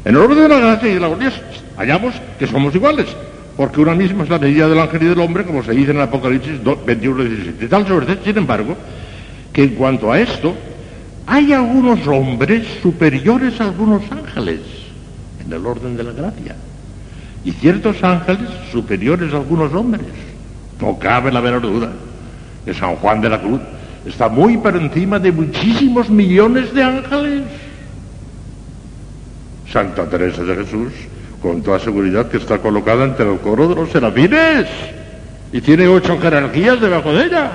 el 0.05 0.15
orden 0.15 0.39
de 0.39 0.47
la 0.47 0.59
gracia 0.59 0.89
y 0.89 0.93
de 0.93 0.99
la 1.01 1.09
gloria 1.09 1.33
hallamos 1.75 2.15
que 2.39 2.47
somos 2.47 2.73
iguales. 2.73 3.07
Porque 3.57 3.81
una 3.81 3.93
misma 3.93 4.23
es 4.23 4.29
la 4.29 4.39
medida 4.39 4.69
del 4.69 4.79
ángel 4.79 5.03
y 5.03 5.05
del 5.07 5.19
hombre, 5.19 5.43
como 5.43 5.63
se 5.63 5.73
dice 5.73 5.91
en 5.91 5.97
el 5.97 6.03
Apocalipsis 6.03 6.63
21, 6.63 7.23
17. 7.25 7.59
De 7.59 7.67
tal 7.67 7.85
suerte, 7.85 8.19
sin 8.23 8.37
embargo, 8.37 8.77
que 9.51 9.63
en 9.63 9.75
cuanto 9.75 10.13
a 10.13 10.19
esto, 10.21 10.55
hay 11.27 11.51
algunos 11.51 12.07
hombres 12.07 12.65
superiores 12.81 13.59
a 13.59 13.65
algunos 13.65 14.01
ángeles 14.09 14.61
en 15.45 15.51
el 15.51 15.65
orden 15.65 15.97
de 15.97 16.03
la 16.03 16.13
gracia. 16.13 16.55
Y 17.43 17.51
ciertos 17.51 18.01
ángeles 18.01 18.47
superiores 18.71 19.33
a 19.33 19.37
algunos 19.37 19.73
hombres. 19.73 20.34
No 20.81 20.97
cabe 20.99 21.31
la 21.31 21.41
menor 21.41 21.61
duda 21.61 21.91
que 22.65 22.73
San 22.73 22.95
Juan 22.95 23.21
de 23.21 23.29
la 23.29 23.39
Cruz 23.39 23.61
está 24.05 24.27
muy 24.27 24.57
por 24.57 24.75
encima 24.75 25.19
de 25.19 25.31
muchísimos 25.31 26.09
millones 26.09 26.73
de 26.73 26.83
ángeles. 26.83 27.43
Santa 29.71 30.05
Teresa 30.09 30.43
de 30.43 30.55
Jesús, 30.55 30.93
con 31.41 31.61
toda 31.61 31.79
seguridad 31.79 32.27
que 32.27 32.37
está 32.37 32.59
colocada 32.59 33.05
entre 33.05 33.31
el 33.31 33.39
coro 33.39 33.67
de 33.67 33.75
los 33.75 33.89
serafines 33.91 34.67
y 35.51 35.61
tiene 35.61 35.87
ocho 35.87 36.19
jerarquías 36.19 36.79
debajo 36.81 37.13
de 37.13 37.25
ella. 37.25 37.51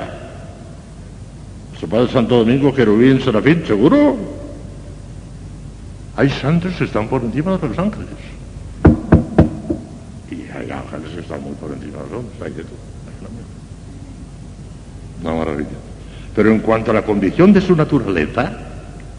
Su 1.78 1.88
padre 1.88 2.08
Santo 2.12 2.38
Domingo, 2.38 2.74
querubín, 2.74 3.20
serafín, 3.22 3.64
seguro. 3.66 4.16
Hay 6.16 6.28
santos 6.28 6.74
que 6.74 6.84
están 6.84 7.08
por 7.08 7.22
encima 7.22 7.56
de 7.56 7.68
los 7.68 7.78
ángeles. 7.78 8.08
Y 10.30 10.34
hay 10.56 10.70
ángeles 10.70 11.12
que 11.14 11.20
están 11.20 11.42
muy 11.42 11.54
por 11.54 11.72
encima 11.72 11.98
de 11.98 12.04
los 12.04 12.12
hombres. 12.12 12.42
Hay 12.42 12.52
de 12.52 12.64
todo. 12.64 12.89
Una 15.22 15.34
maravilla. 15.34 15.68
Pero 16.34 16.50
en 16.50 16.60
cuanto 16.60 16.90
a 16.90 16.94
la 16.94 17.02
condición 17.02 17.52
de 17.52 17.60
su 17.60 17.74
naturaleza, 17.76 18.52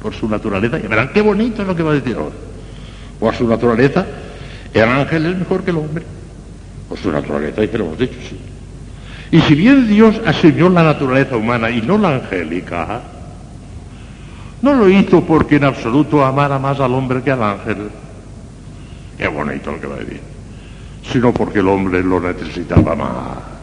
por 0.01 0.13
su 0.13 0.27
naturaleza, 0.27 0.79
ya 0.79 0.87
verán 0.87 1.11
qué 1.13 1.21
bonito 1.21 1.61
es 1.61 1.67
lo 1.67 1.75
que 1.75 1.83
va 1.83 1.91
a 1.91 1.95
decir 1.95 2.15
ahora. 2.15 2.35
Por 3.19 3.35
su 3.35 3.47
naturaleza, 3.47 4.05
el 4.73 4.83
ángel 4.83 5.25
es 5.27 5.37
mejor 5.37 5.63
que 5.63 5.71
el 5.71 5.77
hombre. 5.77 6.03
Por 6.89 6.97
su 6.97 7.11
naturaleza, 7.11 7.63
y 7.63 7.67
que 7.67 7.77
lo 7.77 7.85
hemos 7.85 7.99
dicho, 7.99 8.17
sí. 8.27 8.39
Y 9.31 9.39
si 9.41 9.55
bien 9.55 9.87
Dios 9.87 10.19
asumió 10.25 10.69
la 10.69 10.83
naturaleza 10.83 11.37
humana 11.37 11.69
y 11.69 11.81
no 11.81 11.97
la 11.97 12.15
angélica, 12.15 13.01
no 14.61 14.73
lo 14.73 14.89
hizo 14.89 15.23
porque 15.23 15.55
en 15.55 15.63
absoluto 15.63 16.23
amara 16.23 16.59
más 16.59 16.79
al 16.79 16.93
hombre 16.93 17.21
que 17.21 17.31
al 17.31 17.41
ángel. 17.41 17.89
Qué 19.17 19.27
bonito 19.27 19.71
lo 19.71 19.79
que 19.79 19.87
va 19.87 19.95
a 19.95 19.99
decir. 19.99 20.19
Sino 21.11 21.33
porque 21.33 21.59
el 21.59 21.67
hombre 21.67 22.03
lo 22.03 22.19
necesitaba 22.19 22.95
más. 22.95 23.60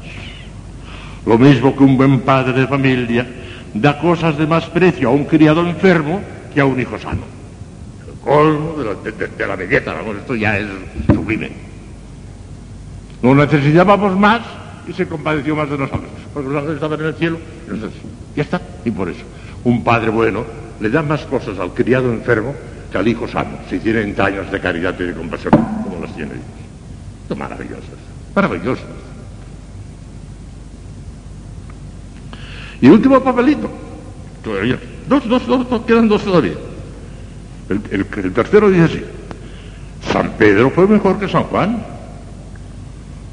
Lo 1.29 1.37
mismo 1.37 1.77
que 1.77 1.85
un 1.85 1.99
buen 1.99 2.21
padre 2.21 2.55
de 2.55 2.67
familia 2.67 3.27
da 3.75 4.01
cosas 4.01 4.39
de 4.39 4.47
más 4.47 4.65
precio 4.73 5.11
a 5.11 5.13
un 5.13 5.27
criado 5.27 5.61
enfermo 5.61 6.23
que 6.55 6.59
a 6.59 6.65
un 6.65 6.81
hijo 6.81 6.99
sano. 6.99 7.21
El 8.09 8.15
colmo 8.25 8.73
de 8.79 8.85
la, 8.87 8.95
de, 8.95 9.13
de, 9.13 9.29
de 9.37 9.47
la 9.47 9.55
belleza, 9.55 9.93
vamos, 9.93 10.17
esto 10.17 10.35
ya 10.35 10.57
es 10.57 10.67
sublime. 11.13 11.53
Lo 13.21 13.35
necesitábamos 13.35 14.19
más 14.19 14.41
y 14.89 14.95
se 14.95 15.07
compadeció 15.07 15.55
más 15.55 15.69
de 15.69 15.77
nosotros. 15.77 16.09
Porque 16.33 16.49
los 16.49 16.57
ángeles 16.57 16.77
estaban 16.77 17.01
en 17.01 17.07
el 17.07 17.15
cielo, 17.17 17.39
y 17.67 17.71
nosotros, 17.73 17.93
ya 18.35 18.43
está. 18.45 18.63
Y 18.87 18.91
por 18.91 19.11
eso, 19.11 19.25
un 19.65 19.85
padre 19.85 20.09
bueno 20.09 20.47
le 20.81 20.89
da 20.89 21.03
más 21.03 21.27
cosas 21.27 21.59
al 21.59 21.75
criado 21.75 22.11
enfermo 22.11 22.55
que 22.91 22.97
al 22.97 23.07
hijo 23.07 23.29
sano, 23.29 23.59
si 23.69 23.79
tiene 23.81 24.01
entrañas 24.01 24.51
de 24.51 24.59
caridad 24.61 24.99
y 24.99 25.03
de 25.03 25.13
compasión, 25.13 25.53
como 25.53 26.01
las 26.01 26.17
tiene 26.17 26.33
Dios. 26.33 26.47
Esto 27.21 27.35
es 27.35 27.39
maravilloso, 27.39 27.93
maravilloso. 28.35 28.83
Y 32.81 32.89
último 32.89 33.21
papelito. 33.21 33.69
Todavía. 34.43 34.79
Dos, 35.09 35.29
dos, 35.29 35.47
dos, 35.47 35.83
quedan 35.87 36.09
dos 36.09 36.23
todavía. 36.23 36.55
El, 37.69 37.81
el, 37.91 38.07
el, 38.25 38.33
tercero 38.33 38.71
dice 38.71 38.85
así. 38.85 39.05
San 40.13 40.31
Pedro 40.39 40.71
fue 40.71 40.87
mejor 40.87 41.19
que 41.19 41.29
San 41.29 41.45
Juan, 41.45 41.83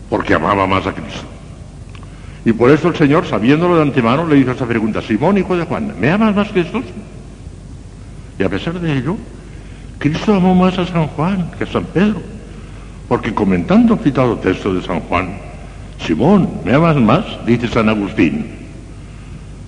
porque 0.10 0.34
amaba 0.34 0.68
más 0.68 0.86
a 0.88 0.94
Cristo. 0.94 1.24
Y 2.44 2.54
por 2.54 2.70
eso 2.70 2.90
el 2.90 2.96
Señor, 2.96 3.26
sabiéndolo 3.26 3.78
de 3.78 3.84
antemano, 3.84 4.28
le 4.28 4.38
hizo 4.38 4.52
esta 4.52 4.66
pregunta, 4.66 5.02
Simón, 5.02 5.38
hijo 5.38 5.58
de 5.58 5.66
Juan, 5.66 5.96
¿me 6.00 6.12
amas 6.12 6.36
más 6.36 6.50
que 6.50 6.62
estos? 6.62 6.84
Y 8.38 8.44
a 8.44 8.50
pesar 8.50 8.80
de 8.80 8.98
ello, 8.98 9.18
Cristo 9.98 10.36
amó 10.36 10.54
más 10.54 10.78
a 10.78 10.86
San 10.86 11.08
Juan 11.08 11.50
que 11.58 11.64
a 11.64 11.68
San 11.68 11.86
Pedro. 11.86 12.22
Porque 13.08 13.34
comentando 13.34 13.94
el 13.94 14.00
citado 14.00 14.38
texto 14.38 14.74
de 14.74 14.82
San 14.82 15.00
Juan, 15.02 15.38
Simón, 16.06 16.50
¿me 16.64 16.74
amas 16.74 16.98
más? 16.98 17.26
Dice 17.46 17.68
San 17.68 17.90
Agustín. 17.90 18.65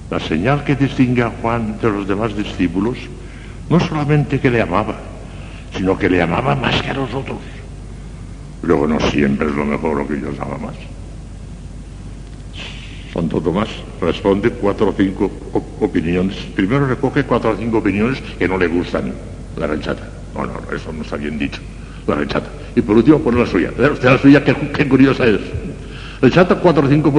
La 0.09 0.19
señal 0.19 0.63
que 0.63 0.75
distingue 0.75 1.21
a 1.21 1.31
Juan 1.41 1.77
de 1.81 1.89
los 1.89 2.07
demás 2.07 2.35
discípulos 2.35 2.97
no 3.69 3.79
solamente 3.79 4.39
que 4.39 4.49
le 4.49 4.61
amaba, 4.61 4.95
sino 5.75 5.97
que 5.97 6.09
le 6.09 6.21
amaba 6.21 6.55
más 6.55 6.81
que 6.81 6.91
a 6.91 6.93
nosotros. 6.93 7.38
Luego 8.61 8.88
no 8.88 8.99
siempre 8.99 9.47
es 9.47 9.55
lo 9.55 9.65
mejor 9.65 9.97
lo 9.97 10.07
que 10.07 10.15
Dios 10.15 10.35
ama 10.39 10.57
más. 10.57 10.75
Santo 13.13 13.41
Tomás 13.41 13.69
responde 13.99 14.51
cuatro 14.51 14.89
o 14.89 14.93
cinco 14.93 15.31
opiniones. 15.81 16.38
Primero 16.55 16.88
recoge 16.88 17.23
cuatro 17.23 17.51
o 17.51 17.57
cinco 17.57 17.79
opiniones 17.79 18.21
que 18.38 18.47
no 18.47 18.57
le 18.57 18.67
gustan. 18.67 19.13
La 19.57 19.67
rechata. 19.67 20.07
No, 20.35 20.45
no, 20.45 20.53
eso 20.73 20.93
no 20.93 21.01
está 21.01 21.17
bien 21.17 21.38
dicho. 21.38 21.59
La 22.05 22.15
rechata. 22.15 22.47
Y 22.75 22.81
por 22.81 22.95
último 22.95 23.19
pone 23.19 23.39
la 23.39 23.45
suya. 23.45 23.71
Usted 23.71 24.03
la 24.03 24.17
suya, 24.17 24.43
qué, 24.43 24.55
qué 24.55 24.88
curiosa 24.88 25.25
es. 25.25 25.39
Rechaza 26.21 26.55
cuatro 26.55 26.85
o 26.85 26.89
cinco 26.89 27.13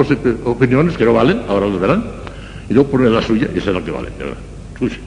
opiniones 0.45 0.97
que 0.97 1.05
no 1.05 1.13
valen, 1.13 1.41
ahora 1.47 1.67
los 1.67 1.79
verán. 1.79 2.03
Y 2.69 2.73
luego 2.73 2.89
pone 2.89 3.09
la 3.09 3.21
suya 3.21 3.47
y 3.53 3.57
esa 3.57 3.71
es 3.71 3.75
la 3.75 3.83
que 3.83 3.91
vale. 3.91 4.09
Suya. 4.77 4.97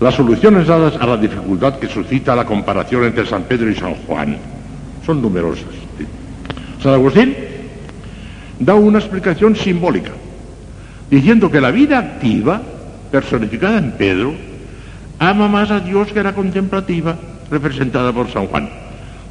Las 0.00 0.14
soluciones 0.14 0.66
dadas 0.66 0.96
a 1.00 1.06
la 1.06 1.16
dificultad 1.16 1.78
que 1.78 1.88
suscita 1.88 2.36
la 2.36 2.44
comparación 2.44 3.04
entre 3.04 3.24
San 3.26 3.44
Pedro 3.44 3.70
y 3.70 3.74
San 3.74 3.94
Juan 3.94 4.36
son 5.06 5.22
numerosas. 5.22 5.64
San 6.82 6.92
Agustín 6.92 7.34
da 8.58 8.74
una 8.74 8.98
explicación 8.98 9.56
simbólica, 9.56 10.10
diciendo 11.10 11.50
que 11.50 11.60
la 11.60 11.70
vida 11.70 11.98
activa, 11.98 12.60
personificada 13.10 13.78
en 13.78 13.92
Pedro, 13.92 14.34
ama 15.18 15.48
más 15.48 15.70
a 15.70 15.80
Dios 15.80 16.12
que 16.12 16.22
la 16.22 16.34
contemplativa, 16.34 17.16
representada 17.50 18.12
por 18.12 18.30
San 18.30 18.46
Juan, 18.48 18.68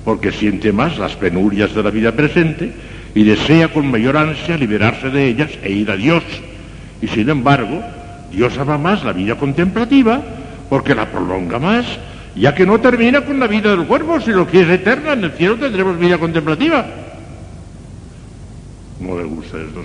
porque 0.03 0.31
siente 0.31 0.71
más 0.71 0.97
las 0.97 1.15
penurias 1.15 1.75
de 1.75 1.83
la 1.83 1.91
vida 1.91 2.11
presente 2.11 2.73
y 3.15 3.23
desea 3.23 3.67
con 3.67 3.89
mayor 3.89 4.17
ansia 4.17 4.57
liberarse 4.57 5.09
de 5.09 5.27
ellas 5.27 5.51
e 5.61 5.71
ir 5.71 5.91
a 5.91 5.97
Dios. 5.97 6.23
Y 7.01 7.07
sin 7.07 7.29
embargo, 7.29 7.81
Dios 8.31 8.57
ama 8.57 8.77
más 8.77 9.03
la 9.03 9.13
vida 9.13 9.35
contemplativa 9.35 10.21
porque 10.69 10.95
la 10.95 11.11
prolonga 11.11 11.59
más, 11.59 11.85
ya 12.35 12.55
que 12.55 12.65
no 12.65 12.79
termina 12.79 13.21
con 13.21 13.39
la 13.39 13.47
vida 13.47 13.75
del 13.75 13.85
cuerpo, 13.85 14.19
sino 14.19 14.47
que 14.47 14.61
es 14.61 14.69
eterna, 14.69 15.13
en 15.13 15.25
el 15.25 15.31
cielo 15.33 15.57
tendremos 15.57 15.99
vida 15.99 16.17
contemplativa. 16.17 16.85
No 18.99 19.17
le 19.17 19.23
gusta 19.25 19.57
esto. 19.59 19.83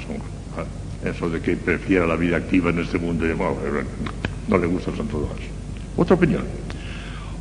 Ah, 0.56 0.64
Eso 1.08 1.28
de 1.28 1.40
que 1.40 1.56
prefiera 1.56 2.06
la 2.06 2.16
vida 2.16 2.38
activa 2.38 2.70
en 2.70 2.78
este 2.78 2.98
mundo, 2.98 3.26
no 4.48 4.56
le 4.56 4.66
gusta 4.66 4.90
Santo 4.96 5.18
Tomás. 5.18 5.36
Otra 5.96 6.14
opinión. 6.14 6.44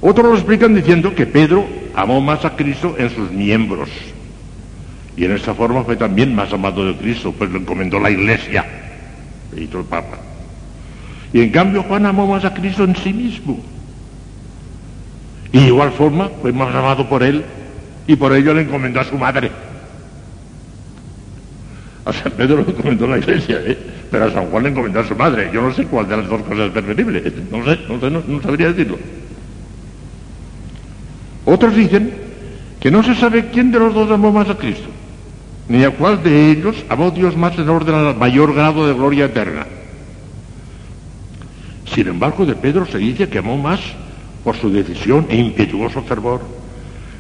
Otros 0.01 0.27
lo 0.27 0.35
explican 0.35 0.75
diciendo 0.75 1.15
que 1.15 1.25
Pedro 1.25 1.65
amó 1.95 2.19
más 2.19 2.43
a 2.43 2.55
Cristo 2.55 2.95
en 2.97 3.09
sus 3.09 3.31
miembros. 3.31 3.89
Y 5.17 5.25
en 5.25 5.31
esta 5.31 5.55
forma 5.55 5.83
fue 5.83 5.95
también 5.95 6.35
más 6.35 6.53
amado 6.53 6.85
de 6.85 6.95
Cristo, 6.95 7.33
pues 7.35 7.49
lo 7.49 7.59
encomendó 7.59 7.99
la 7.99 8.11
iglesia, 8.11 8.63
hizo 9.57 9.79
el 9.79 9.85
Papa. 9.85 10.19
Y 11.33 11.41
en 11.41 11.49
cambio 11.49 11.83
Juan 11.83 12.05
amó 12.05 12.27
más 12.27 12.45
a 12.45 12.53
Cristo 12.53 12.83
en 12.83 12.95
sí 12.95 13.11
mismo. 13.11 13.59
Y 15.51 15.59
de 15.59 15.67
igual 15.67 15.91
forma 15.91 16.29
fue 16.41 16.51
más 16.51 16.73
amado 16.73 17.09
por 17.09 17.23
él 17.23 17.43
y 18.05 18.15
por 18.15 18.31
ello 18.33 18.53
le 18.53 18.61
encomendó 18.61 18.99
a 18.99 19.03
su 19.03 19.17
madre. 19.17 19.49
A 22.05 22.13
San 22.13 22.31
Pedro 22.33 22.63
le 22.63 22.71
encomendó 22.71 23.07
la 23.07 23.17
iglesia, 23.17 23.59
¿eh? 23.65 23.77
pero 24.11 24.25
a 24.25 24.31
San 24.31 24.45
Juan 24.45 24.63
le 24.63 24.69
encomendó 24.69 24.99
a 24.99 25.07
su 25.07 25.15
madre. 25.15 25.49
Yo 25.51 25.61
no 25.61 25.73
sé 25.73 25.85
cuál 25.85 26.07
de 26.07 26.17
las 26.17 26.27
dos 26.27 26.41
cosas 26.43 26.67
es 26.67 26.71
preferible. 26.71 27.33
No 27.51 27.65
sé, 27.65 27.79
no 27.89 27.99
sé, 27.99 28.09
no 28.11 28.41
sabría 28.41 28.67
decirlo. 28.67 28.97
Otros 31.43 31.75
dicen 31.75 32.13
que 32.79 32.91
no 32.91 33.01
se 33.03 33.15
sabe 33.15 33.49
quién 33.51 33.71
de 33.71 33.79
los 33.79 33.93
dos 33.93 34.11
amó 34.11 34.31
más 34.31 34.49
a 34.49 34.57
Cristo, 34.57 34.89
ni 35.69 35.83
a 35.83 35.91
cuál 35.91 36.23
de 36.23 36.51
ellos 36.51 36.75
amó 36.89 37.11
Dios 37.11 37.35
más 37.35 37.57
en 37.57 37.69
orden 37.69 37.95
al 37.95 38.15
mayor 38.15 38.53
grado 38.53 38.87
de 38.87 38.93
gloria 38.93 39.25
eterna. 39.25 39.65
Sin 41.93 42.07
embargo, 42.07 42.45
de 42.45 42.55
Pedro 42.55 42.85
se 42.85 42.97
dice 42.97 43.27
que 43.27 43.39
amó 43.39 43.57
más 43.57 43.79
por 44.43 44.55
su 44.55 44.71
decisión 44.71 45.25
e 45.29 45.37
impetuoso 45.37 46.01
fervor, 46.03 46.41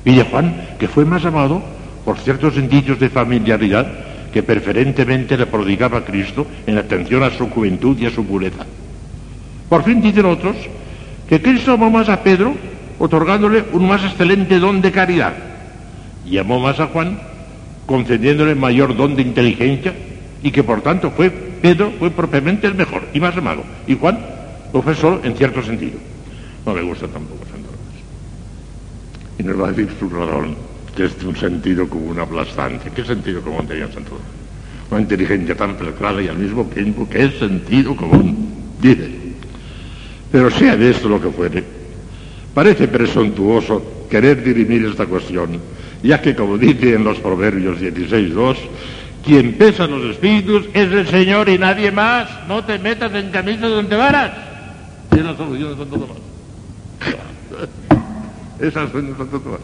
y 0.05 0.15
de 0.15 0.23
Juan, 0.23 0.67
que 0.79 0.87
fue 0.87 1.03
más 1.03 1.25
amado 1.25 1.61
por 2.05 2.17
ciertos 2.19 2.55
indicios 2.55 2.99
de 2.99 3.09
familiaridad 3.09 3.85
que 4.31 4.43
preferentemente 4.43 5.37
le 5.37 5.45
prodigaba 5.45 6.05
Cristo 6.05 6.47
en 6.65 6.77
atención 6.77 7.23
a 7.23 7.31
su 7.31 7.49
juventud 7.49 7.97
y 7.99 8.05
a 8.05 8.11
su 8.11 8.25
pureza. 8.25 8.65
Por 9.67 9.83
fin 9.83 10.01
dicen 10.01 10.25
otros 10.25 10.55
que 11.27 11.41
Cristo 11.41 11.73
amó 11.73 11.89
más 11.89 12.07
a 12.07 12.23
Pedro 12.23 12.55
otorgándole 12.99 13.65
un 13.73 13.87
más 13.87 14.03
excelente 14.03 14.59
don 14.59 14.81
de 14.81 14.91
caridad 14.91 15.33
y 16.25 16.37
amó 16.37 16.59
más 16.59 16.79
a 16.79 16.87
Juan 16.87 17.19
concediéndole 17.87 18.53
mayor 18.53 18.95
don 18.95 19.15
de 19.15 19.23
inteligencia 19.23 19.95
y 20.43 20.51
que 20.51 20.61
por 20.61 20.81
tanto 20.81 21.09
fue 21.09 21.31
Pedro 21.31 21.91
fue 21.97 22.11
propiamente 22.11 22.67
el 22.67 22.75
mejor 22.75 23.01
y 23.13 23.19
más 23.19 23.35
amado 23.35 23.63
y 23.87 23.95
Juan 23.95 24.19
lo 24.73 24.81
fue 24.83 24.93
solo 24.93 25.21
en 25.23 25.35
cierto 25.35 25.63
sentido. 25.63 25.97
No 26.65 26.73
me 26.73 26.81
gusta 26.81 27.07
tampoco 27.07 27.45
Santo. 27.45 27.69
Y 29.39 29.43
nos 29.43 29.59
va 29.59 29.69
a 29.69 29.71
decir 29.71 29.89
su 29.97 30.09
razón, 30.09 30.55
que 30.95 31.05
es 31.05 31.23
un 31.23 31.35
sentido 31.35 31.87
común 31.87 32.19
aplastante. 32.19 32.91
¿Qué 32.91 33.03
sentido 33.05 33.41
común 33.41 33.65
tenía 33.65 33.91
Santo? 33.91 34.19
Una 34.91 35.01
inteligencia 35.01 35.55
tan 35.55 35.75
clara 35.75 36.21
y 36.21 36.27
al 36.27 36.37
mismo 36.37 36.65
tiempo 36.65 37.07
que 37.09 37.23
es 37.23 37.39
sentido 37.39 37.95
común, 37.95 38.49
dice. 38.81 39.09
Pero 40.31 40.51
sea 40.51 40.75
de 40.75 40.91
esto 40.91 41.07
lo 41.07 41.21
que 41.21 41.29
fuere, 41.29 41.63
parece 42.53 42.87
presuntuoso 42.87 44.05
querer 44.09 44.43
dirimir 44.43 44.85
esta 44.85 45.05
cuestión, 45.05 45.59
ya 46.03 46.21
que 46.21 46.35
como 46.35 46.57
dice 46.57 46.93
en 46.93 47.03
los 47.03 47.19
Proverbios 47.19 47.79
16.2, 47.79 48.57
quien 49.27 49.53
pesa 49.53 49.87
los 49.87 50.03
espíritus 50.05 50.67
es 50.73 50.91
el 50.91 51.07
Señor 51.07 51.49
y 51.49 51.57
nadie 51.57 51.91
más. 51.91 52.29
No 52.47 52.63
te 52.63 52.79
metas 52.79 53.13
en 53.13 53.29
camisa 53.29 53.67
donde 53.67 53.95
varas. 53.95 54.31
Y 55.11 55.19
es 55.19 55.25
la 55.25 55.35
solución 55.35 55.71
de 55.71 55.77
Santo 55.77 55.97
Tomás. 55.97 56.17
Esa 58.59 58.67
es 58.67 58.75
la 58.75 58.87
solución 58.87 59.11
de 59.11 59.17
Santo 59.17 59.39
Tomás. 59.41 59.59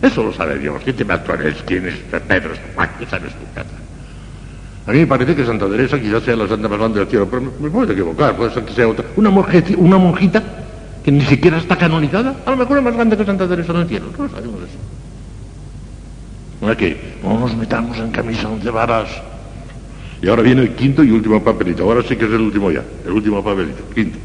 Eso 0.00 0.22
lo 0.22 0.32
sabe 0.32 0.58
Dios. 0.58 0.80
¿Quién 0.82 0.96
te 0.96 1.04
mató 1.04 1.34
eres? 1.34 1.62
¿Quién 1.66 1.88
es 1.88 1.94
Pedro? 2.26 2.52
¿Qué 2.98 3.06
sabes 3.06 3.32
tú, 3.32 3.44
Cata? 3.54 3.70
A 4.86 4.92
mí 4.92 4.98
me 4.98 5.06
parece 5.06 5.34
que 5.34 5.46
Santa 5.46 5.66
Teresa 5.66 5.98
quizás 5.98 6.22
sea 6.22 6.36
la 6.36 6.46
santa 6.46 6.68
más 6.68 6.78
grande 6.78 7.00
del 7.00 7.08
cielo, 7.08 7.26
pero 7.30 7.42
me, 7.58 7.70
puedo 7.70 7.90
equivocar, 7.90 8.36
puede 8.36 8.52
ser 8.52 8.64
que 8.64 8.72
sea 8.74 8.86
otra. 8.86 9.04
Una, 9.16 9.30
una 9.30 9.98
monjita 9.98 10.42
que 11.04 11.12
ni 11.12 11.20
siquiera 11.26 11.58
está 11.58 11.76
canonizada, 11.76 12.34
a 12.46 12.50
lo 12.50 12.56
mejor 12.56 12.78
es 12.78 12.84
más 12.84 12.94
grande 12.94 13.16
que 13.16 13.26
Santa 13.26 13.46
Teresa 13.46 13.72
en 13.72 13.78
el 13.80 13.88
cielo. 13.88 14.06
No 14.18 14.28
sabemos 14.28 14.62
eso. 14.62 14.78
No 16.62 16.70
es 16.70 16.78
que 16.78 16.96
no 17.22 17.38
nos 17.38 17.54
metamos 17.54 17.98
en 17.98 18.10
camisa 18.10 18.48
once 18.48 18.70
varas. 18.70 19.10
Y 20.22 20.28
ahora 20.28 20.40
viene 20.40 20.62
el 20.62 20.74
quinto 20.74 21.04
y 21.04 21.10
último 21.10 21.44
papelito. 21.44 21.82
Ahora 21.82 22.02
sí 22.02 22.16
que 22.16 22.24
es 22.24 22.30
el 22.30 22.40
último 22.40 22.70
ya. 22.70 22.82
El 23.04 23.12
último 23.12 23.44
papelito. 23.44 23.84
Quinto. 23.94 24.18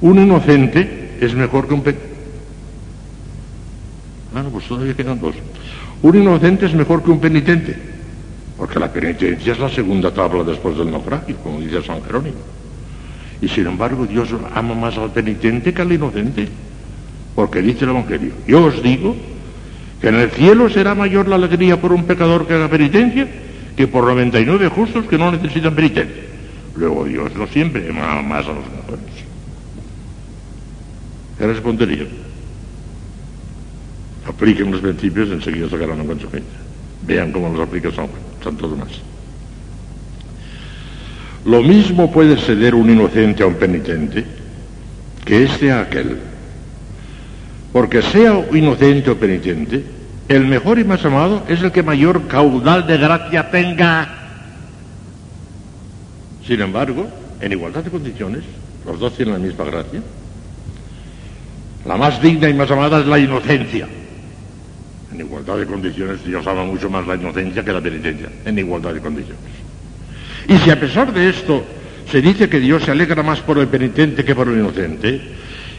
Un 0.00 0.20
inocente 0.20 1.16
es 1.20 1.34
mejor 1.34 1.66
que 1.66 1.74
un 1.74 1.82
pecador. 1.82 2.08
Bueno, 4.32 4.50
pues 4.50 4.68
todavía 4.68 4.94
quedan 4.94 5.20
dos. 5.20 5.34
Un 6.02 6.16
inocente 6.16 6.66
es 6.66 6.74
mejor 6.74 7.02
que 7.02 7.10
un 7.10 7.18
penitente. 7.18 7.76
Porque 8.56 8.78
la 8.78 8.92
penitencia 8.92 9.52
es 9.52 9.58
la 9.58 9.68
segunda 9.68 10.12
tabla 10.12 10.44
después 10.44 10.76
del 10.78 10.92
naufragio, 10.92 11.36
como 11.38 11.60
dice 11.60 11.82
San 11.82 12.00
Jerónimo. 12.04 12.63
Y 13.44 13.48
sin 13.48 13.66
embargo, 13.66 14.06
Dios 14.06 14.30
ama 14.54 14.74
más 14.74 14.96
al 14.96 15.10
penitente 15.12 15.74
que 15.74 15.82
al 15.82 15.92
inocente. 15.92 16.48
Porque 17.34 17.60
dice 17.60 17.84
el 17.84 17.90
Evangelio, 17.90 18.32
yo 18.46 18.64
os 18.64 18.82
digo 18.82 19.14
que 20.00 20.08
en 20.08 20.14
el 20.14 20.30
cielo 20.30 20.70
será 20.70 20.94
mayor 20.94 21.28
la 21.28 21.36
alegría 21.36 21.78
por 21.78 21.92
un 21.92 22.04
pecador 22.04 22.46
que 22.46 22.54
haga 22.54 22.70
penitencia 22.70 23.28
que 23.76 23.86
por 23.86 24.04
99 24.04 24.68
justos 24.68 25.04
que 25.04 25.18
no 25.18 25.30
necesitan 25.30 25.74
penitencia. 25.74 26.22
Luego 26.74 27.04
Dios 27.04 27.36
no 27.36 27.46
siempre 27.46 27.86
ama 27.90 28.22
más 28.22 28.46
a 28.46 28.54
los 28.54 28.64
mejores. 28.64 29.12
¿Qué 31.36 31.46
respondería? 31.46 32.06
Apliquen 34.26 34.70
los 34.70 34.80
principios 34.80 35.28
enseguida 35.30 35.68
sacarán 35.68 36.00
una 36.00 36.06
consecuencia. 36.06 36.58
Vean 37.06 37.30
cómo 37.30 37.50
los 37.50 37.60
aplica 37.60 37.90
San 37.90 38.08
Santo 38.42 38.68
Tomás. 38.68 39.13
Lo 41.44 41.62
mismo 41.62 42.10
puede 42.10 42.36
ceder 42.38 42.74
un 42.74 42.88
inocente 42.88 43.42
a 43.42 43.46
un 43.46 43.54
penitente 43.54 44.24
que 45.24 45.44
este 45.44 45.70
a 45.70 45.80
aquel. 45.82 46.18
Porque 47.72 48.02
sea 48.02 48.46
inocente 48.52 49.10
o 49.10 49.16
penitente, 49.16 49.84
el 50.28 50.46
mejor 50.46 50.78
y 50.78 50.84
más 50.84 51.04
amado 51.04 51.42
es 51.48 51.62
el 51.62 51.72
que 51.72 51.82
mayor 51.82 52.26
caudal 52.28 52.86
de 52.86 52.96
gracia 52.96 53.50
tenga. 53.50 54.08
Sin 56.46 56.60
embargo, 56.60 57.08
en 57.40 57.52
igualdad 57.52 57.82
de 57.82 57.90
condiciones, 57.90 58.42
los 58.86 58.98
dos 58.98 59.14
tienen 59.14 59.34
la 59.34 59.40
misma 59.40 59.64
gracia. 59.64 60.00
La 61.84 61.96
más 61.96 62.22
digna 62.22 62.48
y 62.48 62.54
más 62.54 62.70
amada 62.70 63.00
es 63.00 63.06
la 63.06 63.18
inocencia. 63.18 63.86
En 65.12 65.20
igualdad 65.20 65.58
de 65.58 65.66
condiciones, 65.66 66.24
Dios 66.24 66.46
ama 66.46 66.64
mucho 66.64 66.88
más 66.88 67.06
la 67.06 67.16
inocencia 67.16 67.64
que 67.64 67.72
la 67.72 67.80
penitencia, 67.80 68.28
en 68.44 68.58
igualdad 68.58 68.94
de 68.94 69.00
condiciones. 69.00 69.63
Y 70.48 70.58
si 70.58 70.70
a 70.70 70.78
pesar 70.78 71.12
de 71.12 71.30
esto 71.30 71.64
se 72.10 72.20
dice 72.20 72.48
que 72.48 72.60
Dios 72.60 72.84
se 72.84 72.90
alegra 72.90 73.22
más 73.22 73.40
por 73.40 73.58
el 73.58 73.68
penitente 73.68 74.24
que 74.24 74.34
por 74.34 74.48
el 74.48 74.58
inocente, 74.58 75.20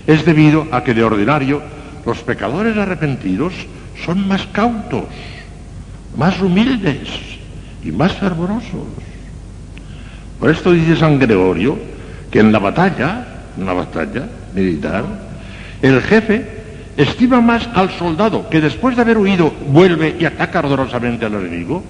es 0.07 0.25
debido 0.25 0.67
a 0.71 0.83
que 0.83 0.93
de 0.93 1.03
ordinario 1.03 1.61
los 2.05 2.19
pecadores 2.19 2.77
arrepentidos 2.77 3.53
son 4.05 4.27
más 4.27 4.45
cautos, 4.47 5.05
más 6.17 6.39
humildes 6.41 6.97
y 7.83 7.91
más 7.91 8.13
fervorosos. 8.13 8.87
Por 10.39 10.49
esto 10.49 10.71
dice 10.73 10.95
San 10.95 11.19
Gregorio 11.19 11.77
que 12.29 12.39
en 12.39 12.51
la 12.51 12.59
batalla, 12.59 13.25
en 13.57 13.65
la 13.65 13.73
batalla 13.73 14.27
militar, 14.53 15.05
el 15.81 16.01
jefe 16.01 16.45
estima 16.97 17.41
más 17.41 17.67
al 17.73 17.91
soldado 17.91 18.49
que 18.49 18.61
después 18.61 18.95
de 18.95 19.01
haber 19.01 19.17
huido 19.17 19.51
vuelve 19.67 20.15
y 20.19 20.25
ataca 20.25 20.59
ardorosamente 20.59 21.25
al 21.25 21.35
enemigo, 21.35 21.83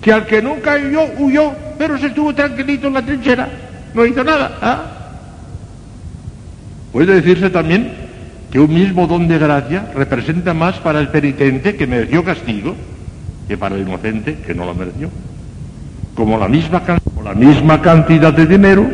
que 0.00 0.12
al 0.12 0.26
que 0.26 0.40
nunca 0.42 0.76
huyó, 0.76 1.04
huyó, 1.18 1.52
pero 1.76 1.98
se 1.98 2.06
estuvo 2.06 2.34
tranquilito 2.34 2.88
en 2.88 2.94
la 2.94 3.02
trinchera, 3.02 3.48
no 3.94 4.06
hizo 4.06 4.22
nada. 4.22 4.58
¿ah? 4.60 4.82
Puede 6.92 7.14
decirse 7.14 7.50
también 7.50 7.92
que 8.50 8.60
un 8.60 8.72
mismo 8.72 9.06
don 9.06 9.28
de 9.28 9.38
gracia 9.38 9.90
representa 9.94 10.54
más 10.54 10.76
para 10.78 11.00
el 11.00 11.08
penitente 11.08 11.76
que 11.76 11.86
mereció 11.86 12.24
castigo 12.24 12.74
que 13.46 13.56
para 13.56 13.74
el 13.74 13.82
inocente 13.82 14.38
que 14.46 14.54
no 14.54 14.64
lo 14.64 14.74
mereció. 14.74 15.10
Como 16.14 16.38
la 16.38 16.48
misma, 16.48 17.80
cantidad 17.80 18.32
de 18.32 18.46
dinero 18.46 18.86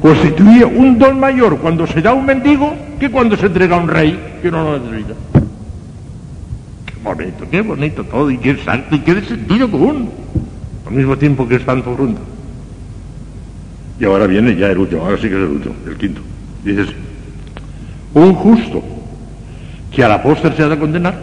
constituye 0.00 0.64
un 0.64 0.98
don 0.98 1.18
mayor 1.18 1.58
cuando 1.58 1.86
se 1.86 2.02
da 2.02 2.10
a 2.10 2.14
un 2.14 2.26
mendigo 2.26 2.74
que 2.98 3.10
cuando 3.10 3.36
se 3.36 3.46
entrega 3.46 3.76
a 3.76 3.80
un 3.80 3.88
rey 3.88 4.38
que 4.42 4.50
no 4.50 4.64
lo 4.64 4.78
necesita. 4.78 5.14
Qué 6.86 6.94
bonito, 7.02 7.46
qué 7.50 7.60
bonito 7.62 8.04
todo, 8.04 8.30
y 8.30 8.38
qué 8.38 8.50
exacto, 8.50 8.96
y 8.96 9.00
qué 9.00 9.14
de 9.14 9.24
sentido 9.24 9.70
común, 9.70 10.10
al 10.86 10.92
mismo 10.92 11.16
tiempo 11.16 11.46
que 11.48 11.56
es 11.56 11.64
tan 11.64 11.82
profundo. 11.82 12.20
Y 13.98 14.04
ahora 14.04 14.26
viene 14.26 14.54
ya 14.56 14.70
el 14.70 14.78
último, 14.78 15.02
ahora 15.02 15.16
sí 15.16 15.28
que 15.28 15.34
es 15.34 15.42
el 15.42 15.48
último, 15.48 15.74
el 15.86 15.96
quinto. 15.96 16.20
Dices, 16.64 16.88
un 18.14 18.34
justo 18.34 18.82
que 19.90 20.04
a 20.04 20.08
la 20.08 20.22
postre 20.22 20.54
se 20.54 20.62
ha 20.62 20.68
de 20.68 20.78
condenar 20.78 21.18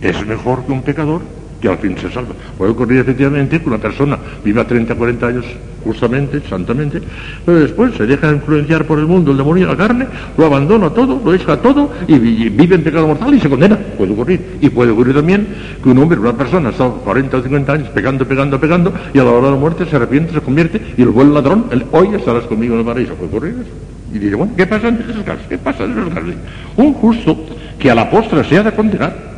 es 0.00 0.26
mejor 0.26 0.64
que 0.64 0.72
un 0.72 0.82
pecador 0.82 1.22
que 1.64 1.70
al 1.70 1.78
fin 1.78 1.96
se 1.96 2.10
salva. 2.10 2.34
Puede 2.58 2.72
ocurrir 2.72 3.00
efectivamente 3.00 3.58
que 3.58 3.66
una 3.66 3.78
persona 3.78 4.18
viva 4.44 4.66
30, 4.66 4.94
40 4.94 5.26
años 5.26 5.46
justamente, 5.82 6.42
santamente, 6.48 7.00
pero 7.44 7.60
después 7.60 7.94
se 7.94 8.06
deja 8.06 8.30
influenciar 8.30 8.84
por 8.84 8.98
el 8.98 9.06
mundo, 9.06 9.30
el 9.30 9.38
demonio, 9.38 9.66
la 9.66 9.76
carne, 9.76 10.06
lo 10.36 10.44
abandona 10.44 10.90
todo, 10.90 11.20
lo 11.24 11.32
deja 11.32 11.56
todo 11.56 11.90
y, 12.06 12.18
vive 12.18 12.74
en 12.74 12.82
pecado 12.82 13.06
mortal 13.06 13.34
y 13.34 13.40
se 13.40 13.48
condena. 13.48 13.78
Puede 13.96 14.12
ocurrir. 14.12 14.58
Y 14.60 14.68
puede 14.68 14.90
ocurrir 14.90 15.14
también 15.14 15.46
que 15.82 15.88
un 15.88 15.98
hombre, 15.98 16.18
una 16.18 16.34
persona, 16.34 16.68
estado 16.68 16.96
40 16.96 17.36
o 17.38 17.42
50 17.42 17.72
años 17.72 17.88
pegando, 17.88 18.26
pegando, 18.26 18.60
pegando 18.60 18.92
y 19.14 19.18
a 19.18 19.24
la 19.24 19.30
hora 19.30 19.46
de 19.46 19.52
la 19.52 19.58
muerte 19.58 19.86
se 19.86 19.96
arrepiente, 19.96 20.34
se 20.34 20.40
convierte 20.40 20.80
y 20.98 21.02
el 21.02 21.08
buen 21.08 21.32
ladrón, 21.32 21.66
hoy 21.92 22.08
estarás 22.14 22.44
conmigo 22.44 22.74
en 22.74 22.80
el 22.80 22.86
paraíso. 22.86 23.14
Puede 23.14 23.28
ocurrir 23.28 23.54
eso. 23.54 23.72
Y 24.12 24.18
dice, 24.18 24.34
bueno, 24.34 24.52
¿qué 24.54 24.66
pasa 24.66 24.88
en 24.88 24.96
esos 24.96 25.24
casos? 25.24 25.46
¿Qué 25.48 25.56
pasa 25.56 25.84
en 25.84 25.92
esos 25.92 26.12
casos? 26.12 26.34
Un 26.76 26.92
justo 26.92 27.38
que 27.78 27.90
a 27.90 27.94
la 27.94 28.10
postre 28.10 28.44
se 28.44 28.58
ha 28.58 28.62
de 28.62 28.72
condenar 28.72 29.33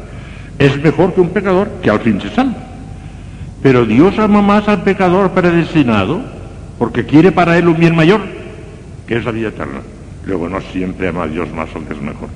es 0.59 0.83
mejor 0.83 1.15
que 1.15 1.21
un 1.21 1.31
pecador 1.31 1.69
que 1.83 1.91
al 1.91 2.01
fin 2.01 2.21
se 2.21 2.31
salva. 2.31 2.57
Pero 3.63 3.85
Dios 3.85 4.19
ama 4.19 4.43
más 4.43 4.69
al 4.69 4.83
pecador 4.83 5.31
predestinado 5.33 6.21
porque 6.79 7.05
quiere 7.05 7.33
para 7.33 7.57
él 7.59 7.69
un 7.69 7.79
bien 7.79 7.97
mayor, 7.97 8.21
que 9.07 9.17
es 9.17 9.25
la 9.25 9.33
vida 9.33 9.49
eterna. 9.49 9.81
Luego 10.25 10.49
no 10.49 10.61
siempre 10.61 11.09
ama 11.09 11.25
a 11.25 11.27
Dios 11.29 11.53
más 11.53 11.69
o 11.75 11.87
que 11.87 11.95
es 11.95 12.01
mejor. 12.01 12.29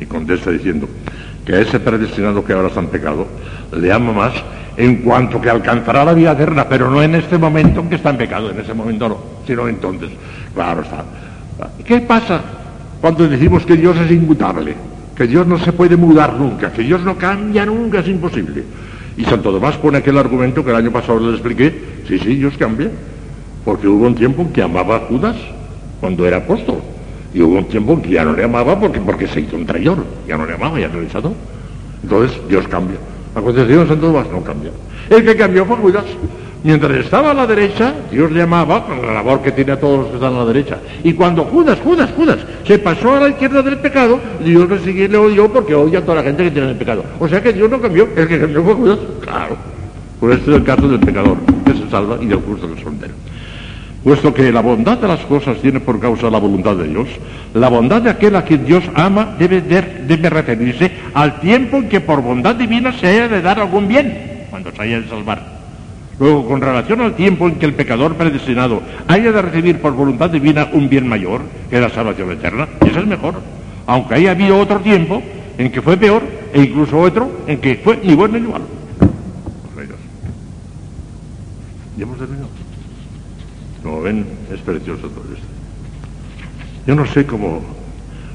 Y, 0.00 0.06
contesta 0.06 0.50
diciendo 0.50 0.88
que 1.44 1.54
a 1.54 1.60
ese 1.60 1.80
predestinado 1.80 2.44
que 2.44 2.52
ahora 2.52 2.68
está 2.68 2.80
en 2.80 2.88
pecado, 2.88 3.26
le 3.72 3.92
ama 3.92 4.12
más 4.12 4.32
en 4.76 4.96
cuanto 5.02 5.40
que 5.40 5.50
alcanzará 5.50 6.04
la 6.04 6.14
vida 6.14 6.32
eterna, 6.32 6.68
pero 6.68 6.90
no 6.90 7.02
en 7.02 7.16
este 7.16 7.36
momento 7.36 7.80
en 7.80 7.88
que 7.88 7.96
está 7.96 8.10
en 8.10 8.16
pecado, 8.16 8.50
en 8.50 8.60
ese 8.60 8.74
momento 8.74 9.08
no, 9.08 9.18
sino 9.46 9.66
entonces. 9.66 10.10
Claro 10.54 10.82
está. 10.82 11.04
¿Qué 11.84 12.00
pasa 12.00 12.40
cuando 13.00 13.26
decimos 13.28 13.66
que 13.66 13.76
Dios 13.76 13.96
es 13.98 14.10
inmutable? 14.10 14.74
Que 15.18 15.26
Dios 15.26 15.48
no 15.48 15.58
se 15.58 15.72
puede 15.72 15.96
mudar 15.96 16.34
nunca, 16.34 16.72
que 16.72 16.82
Dios 16.82 17.02
no 17.02 17.18
cambia 17.18 17.66
nunca, 17.66 17.98
es 17.98 18.06
imposible. 18.06 18.62
Y 19.16 19.24
Santo 19.24 19.50
Tomás 19.50 19.76
pone 19.78 19.98
aquel 19.98 20.16
argumento 20.16 20.64
que 20.64 20.70
el 20.70 20.76
año 20.76 20.92
pasado 20.92 21.18
le 21.18 21.32
expliqué. 21.32 21.74
Sí, 22.06 22.20
sí, 22.20 22.36
Dios 22.36 22.56
cambia. 22.56 22.88
Porque 23.64 23.88
hubo 23.88 24.06
un 24.06 24.14
tiempo 24.14 24.42
en 24.42 24.52
que 24.52 24.62
amaba 24.62 24.94
a 24.94 25.00
Judas 25.00 25.34
cuando 25.98 26.24
era 26.24 26.36
apóstol. 26.36 26.76
Y 27.34 27.42
hubo 27.42 27.58
un 27.58 27.64
tiempo 27.64 27.94
en 27.94 28.02
que 28.02 28.10
ya 28.10 28.24
no 28.24 28.32
le 28.32 28.44
amaba 28.44 28.78
porque, 28.78 29.00
porque 29.00 29.26
se 29.26 29.40
hizo 29.40 29.56
un 29.56 29.66
traidor. 29.66 30.04
Ya 30.28 30.36
no 30.36 30.46
le 30.46 30.54
amaba, 30.54 30.78
ya 30.78 30.86
no 30.86 31.00
le. 31.00 31.08
Entonces 32.04 32.40
Dios 32.48 32.68
cambia. 32.68 32.98
La 33.34 33.42
concepción 33.42 33.80
de 33.80 33.88
Santo 33.88 34.06
Tomás 34.06 34.30
no 34.30 34.40
cambia. 34.44 34.70
El 35.10 35.24
que 35.24 35.34
cambió 35.34 35.66
fue 35.66 35.76
Judas. 35.78 36.04
Mientras 36.64 36.92
estaba 36.96 37.30
a 37.30 37.34
la 37.34 37.46
derecha, 37.46 37.94
Dios 38.10 38.32
le 38.32 38.42
amaba 38.42 38.84
con 38.84 39.00
la 39.00 39.14
labor 39.14 39.42
que 39.42 39.52
tiene 39.52 39.72
a 39.72 39.80
todos 39.80 39.98
los 40.00 40.08
que 40.08 40.14
están 40.16 40.34
a 40.34 40.38
la 40.38 40.44
derecha. 40.44 40.78
Y 41.04 41.12
cuando 41.12 41.44
Judas, 41.44 41.78
Judas, 41.84 42.10
Judas, 42.16 42.38
se 42.66 42.78
pasó 42.80 43.12
a 43.12 43.20
la 43.20 43.28
izquierda 43.28 43.62
del 43.62 43.78
pecado, 43.78 44.18
Dios 44.44 44.68
le 44.68 44.80
siguió 44.80 45.04
y 45.04 45.08
le 45.08 45.18
odió 45.18 45.52
porque 45.52 45.74
odia 45.74 46.00
a 46.00 46.02
toda 46.02 46.16
la 46.16 46.24
gente 46.24 46.42
que 46.44 46.50
tiene 46.50 46.70
el 46.70 46.76
pecado. 46.76 47.04
O 47.20 47.28
sea 47.28 47.40
que 47.40 47.52
Dios 47.52 47.70
no 47.70 47.80
cambió, 47.80 48.08
el 48.16 48.26
que 48.26 48.40
cambió 48.40 48.64
fue 48.64 48.74
Judas. 48.74 48.98
Claro. 49.20 49.56
Por 50.18 50.32
este 50.32 50.50
es 50.50 50.56
el 50.56 50.64
caso 50.64 50.88
del 50.88 50.98
pecador, 50.98 51.36
que 51.64 51.74
se 51.74 51.88
salva, 51.88 52.18
y 52.20 52.26
del 52.26 52.40
justo 52.40 52.74
que 52.74 52.82
condena. 52.82 53.14
Puesto 54.02 54.34
que 54.34 54.50
la 54.50 54.60
bondad 54.60 54.98
de 54.98 55.06
las 55.06 55.20
cosas 55.26 55.58
tiene 55.58 55.78
por 55.78 56.00
causa 56.00 56.28
la 56.28 56.38
voluntad 56.38 56.74
de 56.74 56.88
Dios, 56.88 57.08
la 57.54 57.68
bondad 57.68 58.02
de 58.02 58.10
aquel 58.10 58.34
a 58.34 58.42
quien 58.42 58.64
Dios 58.64 58.82
ama 58.94 59.36
debe, 59.38 59.60
debe 59.60 60.30
referirse 60.30 60.90
al 61.14 61.38
tiempo 61.40 61.76
en 61.76 61.88
que 61.88 62.00
por 62.00 62.20
bondad 62.20 62.56
divina 62.56 62.92
se 62.92 63.06
haya 63.06 63.28
de 63.28 63.42
dar 63.42 63.60
algún 63.60 63.86
bien, 63.86 64.46
cuando 64.50 64.72
se 64.72 64.82
haya 64.82 65.00
de 65.00 65.08
salvar. 65.08 65.57
Luego, 66.18 66.46
con 66.48 66.60
relación 66.60 67.00
al 67.00 67.14
tiempo 67.14 67.46
en 67.46 67.56
que 67.56 67.66
el 67.66 67.74
pecador 67.74 68.14
predestinado 68.16 68.82
haya 69.06 69.30
de 69.30 69.42
recibir 69.42 69.80
por 69.80 69.92
voluntad 69.92 70.30
divina 70.30 70.68
un 70.72 70.88
bien 70.88 71.06
mayor, 71.06 71.42
que 71.70 71.80
la 71.80 71.90
salvación 71.90 72.32
eterna, 72.32 72.68
ese 72.80 72.98
es 72.98 73.06
mejor. 73.06 73.34
Aunque 73.86 74.14
haya 74.14 74.32
habido 74.32 74.58
otro 74.58 74.80
tiempo 74.80 75.22
en 75.56 75.70
que 75.70 75.80
fue 75.80 75.96
peor, 75.96 76.22
e 76.52 76.62
incluso 76.62 76.98
otro 76.98 77.30
en 77.46 77.60
que 77.60 77.76
fue 77.76 78.00
ni 78.02 78.14
bueno 78.14 78.38
ni 78.38 78.48
malo. 78.48 78.64
Ya 81.96 82.04
hemos 82.04 82.18
terminado. 82.18 82.48
Como 83.82 84.02
ven, 84.02 84.24
es 84.52 84.60
precioso 84.60 85.02
todo 85.02 85.24
esto. 85.34 85.46
Yo 86.86 86.94
no 86.94 87.06
sé 87.06 87.26
cómo 87.26 87.60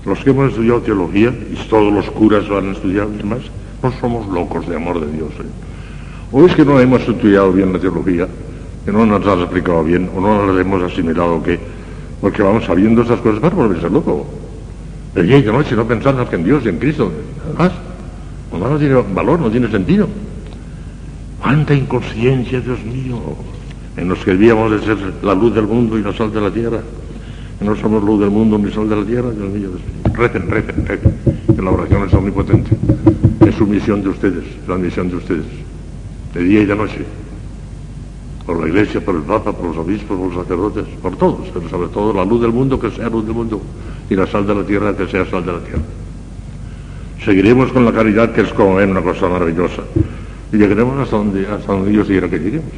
los 0.05 0.19
que 0.19 0.31
hemos 0.31 0.49
estudiado 0.49 0.81
teología, 0.81 1.29
y 1.29 1.55
todos 1.69 1.93
los 1.93 2.09
curas 2.11 2.45
lo 2.47 2.57
han 2.57 2.71
estudiado 2.71 3.09
y 3.13 3.23
no 3.23 3.37
somos 3.99 4.27
locos 4.27 4.67
de 4.67 4.75
amor 4.75 4.99
de 4.99 5.11
Dios. 5.11 5.31
¿eh? 5.39 5.62
O 6.35 6.47
es 6.47 6.55
que 6.55 6.65
no 6.65 6.79
hemos 6.79 7.07
estudiado 7.07 7.53
bien 7.53 7.71
la 7.71 7.77
teología, 7.77 8.27
que 8.83 8.91
no 8.91 9.05
nos 9.05 9.23
has 9.27 9.37
explicado 9.37 9.83
bien, 9.83 10.09
o 10.15 10.19
no 10.19 10.51
la 10.51 10.59
hemos 10.59 10.81
asimilado, 10.81 11.43
que 11.43 11.59
porque 12.19 12.41
vamos 12.41 12.65
sabiendo 12.65 13.03
esas 13.03 13.19
cosas 13.19 13.39
para 13.39 13.55
volverse 13.55 13.87
loco. 13.87 14.25
El 15.13 15.27
día 15.27 15.37
y 15.37 15.43
de 15.43 15.51
noche 15.51 15.75
no 15.75 15.85
pensar 15.85 16.15
más 16.15 16.27
que 16.29 16.37
en 16.37 16.43
Dios 16.43 16.65
y 16.65 16.69
en 16.69 16.79
Cristo. 16.79 17.11
Más. 17.55 17.71
No, 18.51 18.77
tiene 18.79 18.95
valor, 19.13 19.41
no 19.41 19.51
tiene 19.51 19.69
sentido. 19.69 20.07
Cuánta 21.39 21.75
inconsciencia, 21.75 22.61
Dios 22.61 22.83
mío, 22.83 23.19
en 23.95 24.09
los 24.09 24.17
que 24.25 24.31
debíamos 24.31 24.71
de 24.71 24.79
ser 24.79 24.97
la 25.21 25.35
luz 25.35 25.53
del 25.53 25.67
mundo 25.67 25.99
y 25.99 26.01
la 26.01 26.13
sal 26.13 26.33
de 26.33 26.41
la 26.41 26.49
tierra. 26.49 26.79
Que 27.59 27.65
no 27.65 27.75
somos 27.75 28.03
luz 28.03 28.21
del 28.21 28.31
mundo 28.31 28.57
ni 28.57 28.71
sal 28.71 28.89
de 28.89 28.95
la 28.95 29.05
tierra, 29.05 29.29
Dios 29.29 29.51
mío. 29.51 29.69
Recen, 30.15 30.49
recen, 30.49 30.83
recen. 30.87 31.13
Que 31.55 31.61
la 31.61 31.69
oración 31.69 32.07
es 32.07 32.13
omnipotente. 32.15 32.75
Es 33.47 33.53
su 33.53 33.67
misión 33.67 34.01
de 34.01 34.09
ustedes, 34.09 34.45
la 34.67 34.77
misión 34.77 35.09
de 35.09 35.17
ustedes 35.17 35.62
de 36.33 36.43
día 36.43 36.61
y 36.61 36.65
de 36.65 36.75
noche, 36.75 37.05
por 38.45 38.59
la 38.59 38.67
iglesia, 38.67 39.03
por 39.03 39.15
el 39.15 39.21
papa, 39.21 39.53
por 39.53 39.67
los 39.67 39.77
obispos, 39.77 40.17
por 40.17 40.33
los 40.33 40.43
sacerdotes, 40.43 40.85
por 41.01 41.15
todos, 41.15 41.47
pero 41.53 41.69
sobre 41.69 41.87
todo 41.89 42.13
la 42.13 42.25
luz 42.25 42.41
del 42.41 42.51
mundo 42.51 42.79
que 42.79 42.91
sea 42.91 43.09
luz 43.09 43.25
del 43.25 43.35
mundo 43.35 43.61
y 44.09 44.15
la 44.15 44.27
sal 44.27 44.45
de 44.45 44.55
la 44.55 44.63
tierra 44.63 44.95
que 44.95 45.07
sea 45.07 45.25
sal 45.25 45.45
de 45.45 45.53
la 45.53 45.59
tierra. 45.59 45.81
Seguiremos 47.23 47.71
con 47.71 47.85
la 47.85 47.93
caridad 47.93 48.33
que 48.33 48.41
es 48.41 48.51
como 48.51 48.75
ven 48.75 48.91
una 48.91 49.01
cosa 49.01 49.29
maravillosa 49.29 49.83
y 50.51 50.57
llegaremos 50.57 50.99
hasta 50.99 51.15
donde, 51.15 51.47
hasta 51.47 51.71
donde 51.71 51.91
Dios 51.91 52.07
quiera 52.07 52.29
que 52.29 52.37
lleguemos. 52.37 52.71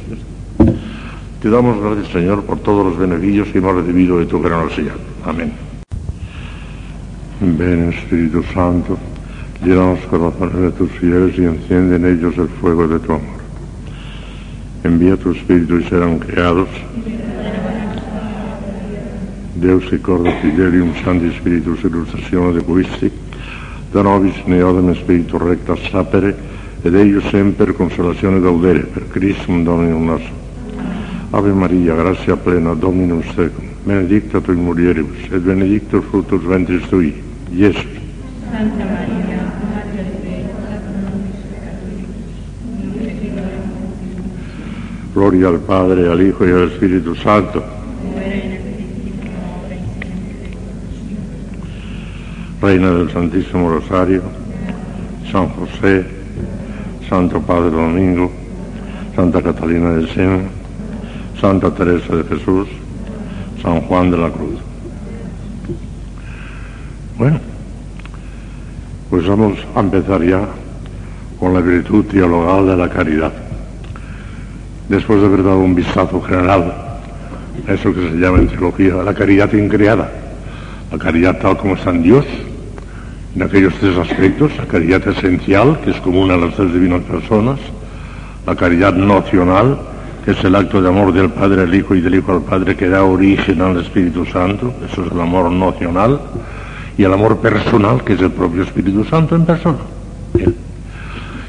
Te 1.42 1.50
damos 1.50 1.80
gracias 1.80 2.12
Señor 2.12 2.42
por 2.42 2.58
todos 2.60 2.86
los 2.86 2.98
beneficios 2.98 3.48
que 3.48 3.58
hemos 3.58 3.74
recibido 3.74 4.18
de 4.18 4.26
tu 4.26 4.40
gran 4.40 4.70
señal. 4.70 4.98
Amén. 5.24 5.52
Ven 7.40 7.92
Espíritu 7.92 8.42
Santo, 8.54 8.96
llena 9.62 9.94
los 9.94 10.00
corazones 10.06 10.56
de 10.56 10.70
tus 10.72 10.90
fieles 10.92 11.36
y 11.38 11.44
enciende 11.44 11.96
en 11.96 12.06
ellos 12.06 12.38
el 12.38 12.48
fuego 12.48 12.86
de 12.86 12.98
tu 13.00 13.12
amor 13.12 13.35
envía 14.82 15.16
tu 15.16 15.30
Espíritu 15.30 15.76
y 15.76 15.84
serán 15.84 16.18
creados. 16.18 16.68
Deus 19.56 19.90
e 19.90 19.98
corda 20.00 20.30
fidelium 20.42 20.92
Santi 21.02 21.32
Spiritus 21.32 21.82
illustrazione 21.82 22.52
de 22.52 22.62
quisti, 22.62 23.10
da 23.90 24.02
nobis 24.02 24.34
ne 24.44 24.62
odem 24.62 24.94
Spiritu 24.94 25.38
recta 25.38 25.74
sapere, 25.90 26.34
ed 26.82 26.94
eius 26.94 27.24
semper 27.30 27.72
consolazione 27.72 28.38
gaudere, 28.40 28.80
per 28.80 29.08
Christum 29.08 29.64
Dominum 29.64 30.04
nostro. 30.04 30.34
Ave 31.30 31.52
Maria, 31.52 31.94
grazia 31.94 32.36
plena, 32.36 32.74
Dominum 32.74 33.22
tecum, 33.34 33.64
benedicta 33.84 34.40
tu 34.40 34.52
in 34.52 34.62
mulieribus, 34.62 35.24
et 35.32 35.40
benedictus 35.40 36.04
fructus 36.04 36.44
ventris 36.44 36.86
tui, 36.88 37.14
Iesus. 37.50 37.84
Santa 38.50 38.84
Maria, 38.84 39.35
Gloria 45.16 45.48
al 45.48 45.60
Padre, 45.60 46.12
al 46.12 46.20
Hijo 46.20 46.46
y 46.46 46.50
al 46.50 46.70
Espíritu 46.70 47.14
Santo. 47.14 47.64
Reina 52.60 52.90
del 52.90 53.10
Santísimo 53.10 53.70
Rosario, 53.70 54.20
San 55.32 55.48
José, 55.48 56.04
Santo 57.08 57.40
Padre 57.40 57.70
Domingo, 57.70 58.30
Santa 59.14 59.40
Catalina 59.40 59.92
del 59.92 60.06
Sena, 60.10 60.42
Santa 61.40 61.70
Teresa 61.70 62.14
de 62.14 62.24
Jesús, 62.24 62.68
San 63.62 63.80
Juan 63.80 64.10
de 64.10 64.18
la 64.18 64.28
Cruz. 64.28 64.60
Bueno, 67.16 67.40
pues 69.08 69.26
vamos 69.26 69.58
a 69.74 69.80
empezar 69.80 70.22
ya 70.22 70.46
con 71.40 71.54
la 71.54 71.60
virtud 71.60 72.04
teologal 72.04 72.66
de 72.66 72.76
la 72.76 72.90
caridad 72.90 73.45
después 74.88 75.20
de 75.20 75.26
haber 75.26 75.42
dado 75.42 75.58
un 75.58 75.74
vistazo 75.74 76.20
general 76.22 76.72
a 77.66 77.72
eso 77.72 77.92
que 77.92 78.10
se 78.10 78.16
llama 78.16 78.38
en 78.38 78.48
teología 78.48 78.94
la 78.96 79.14
caridad 79.14 79.52
increada, 79.52 80.10
la 80.92 80.98
caridad 80.98 81.38
tal 81.40 81.56
como 81.56 81.74
está 81.74 81.90
en 81.90 82.02
Dios, 82.02 82.24
en 83.34 83.42
aquellos 83.42 83.74
tres 83.74 83.96
aspectos, 83.98 84.56
la 84.56 84.66
caridad 84.66 85.06
esencial, 85.08 85.80
que 85.80 85.90
es 85.90 85.96
común 86.00 86.30
a 86.30 86.36
las 86.36 86.54
tres 86.54 86.72
divinas 86.72 87.02
personas, 87.02 87.58
la 88.46 88.54
caridad 88.54 88.94
nocional, 88.94 89.78
que 90.24 90.32
es 90.32 90.44
el 90.44 90.54
acto 90.54 90.80
de 90.80 90.88
amor 90.88 91.12
del 91.12 91.30
Padre 91.30 91.62
al 91.62 91.74
Hijo 91.74 91.94
y 91.94 92.00
del 92.00 92.16
Hijo 92.16 92.32
al 92.32 92.42
Padre 92.42 92.76
que 92.76 92.88
da 92.88 93.04
origen 93.04 93.60
al 93.60 93.80
Espíritu 93.80 94.24
Santo, 94.26 94.72
eso 94.90 95.04
es 95.04 95.12
el 95.12 95.20
amor 95.20 95.50
nocional, 95.50 96.20
y 96.96 97.04
el 97.04 97.12
amor 97.12 97.38
personal, 97.38 98.02
que 98.02 98.14
es 98.14 98.20
el 98.20 98.30
propio 98.30 98.62
Espíritu 98.62 99.04
Santo 99.04 99.36
en 99.36 99.44
persona. 99.44 99.78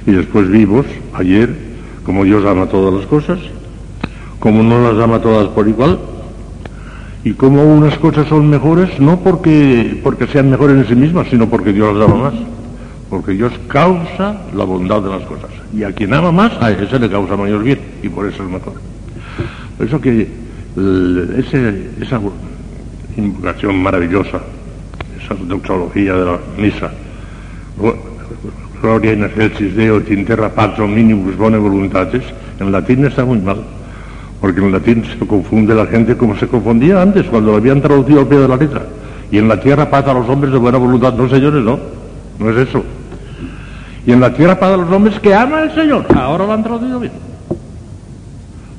Y 0.06 0.12
después 0.12 0.50
vimos 0.50 0.86
ayer 1.14 1.67
como 2.08 2.24
Dios 2.24 2.46
ama 2.46 2.68
todas 2.68 2.94
las 2.94 3.06
cosas, 3.06 3.38
como 4.40 4.64
no 4.64 4.82
las 4.82 5.04
ama 5.04 5.20
todas 5.20 5.50
por 5.50 5.68
igual, 5.68 6.00
y 7.26 7.34
como 7.34 7.66
unas 7.66 7.98
cosas 7.98 8.30
son 8.30 8.50
mejores 8.50 8.98
no 9.02 9.20
porque, 9.20 10.00
porque 10.02 10.26
sean 10.28 10.50
mejores 10.50 10.78
en 10.78 10.88
sí 10.88 10.96
mismas, 10.96 11.28
sino 11.30 11.50
porque 11.50 11.74
Dios 11.74 11.94
las 11.98 12.10
ama 12.10 12.32
más. 12.32 12.34
porque 13.10 13.34
Dios 13.34 13.52
causa 13.68 14.42
la 14.54 14.64
bondad 14.64 15.02
de 15.02 15.10
las 15.10 15.24
cosas. 15.24 15.50
Y 15.74 15.84
a 15.84 15.92
quien 15.92 16.14
ama 16.14 16.32
más, 16.32 16.54
a 16.62 16.72
ese 16.72 16.98
le 16.98 17.10
causa 17.10 17.36
mayor 17.36 17.62
bien, 17.62 17.80
y 18.02 18.08
por 18.08 18.26
eso 18.26 18.42
es 18.42 18.50
mejor. 18.50 18.74
Por 19.78 19.86
eso 19.86 20.00
que 20.00 20.30
ese, 21.38 21.90
esa 22.02 22.22
invocación 23.18 23.84
maravillosa, 23.84 24.40
esa 25.22 25.36
doxología 25.36 26.14
de 26.16 26.26
la 26.26 26.40
misa, 26.58 26.90
Gloria 28.82 29.14
in 29.14 29.24
excelsis 29.24 29.76
Deo 29.76 30.02
in 30.08 30.26
terra 30.26 30.50
pax 30.50 30.80
omnibus 30.80 31.36
bone 31.36 31.58
voluntates, 31.58 32.24
en 32.60 32.72
latín 32.72 33.06
está 33.06 33.26
muy 33.26 33.40
mal, 33.40 33.58
porque 34.40 34.60
en 34.60 34.72
latín 34.72 35.04
se 35.04 35.26
confunde 35.26 35.74
la 35.74 35.88
gente 35.88 36.16
como 36.16 36.38
se 36.38 36.48
confundía 36.48 37.02
antes, 37.02 37.26
cuando 37.26 37.52
lo 37.52 37.58
habían 37.58 37.82
traducido 37.82 38.22
al 38.22 38.28
pie 38.28 38.40
de 38.40 38.48
la 38.48 38.56
letra. 38.56 38.86
Y 39.32 39.38
en 39.40 39.48
la 39.48 39.60
tierra 39.60 39.90
paz 39.90 40.08
a 40.08 40.14
los 40.14 40.30
hombres 40.30 40.54
de 40.54 40.58
buena 40.58 40.78
voluntad. 40.78 41.14
No, 41.14 41.28
señores, 41.28 41.64
no. 41.64 41.80
No 42.40 42.50
es 42.50 42.70
eso. 42.70 42.84
Y 44.06 44.14
en 44.14 44.22
la 44.22 44.34
tierra 44.34 44.58
paz 44.58 44.74
a 44.74 44.78
los 44.78 44.90
hombres 44.90 45.20
que 45.20 45.34
ama 45.36 45.64
al 45.64 45.76
Señor. 45.76 46.06
Ahora 46.16 46.46
lo 46.46 46.54
han 46.54 46.64
traducido 46.64 47.00
bien. 47.00 47.12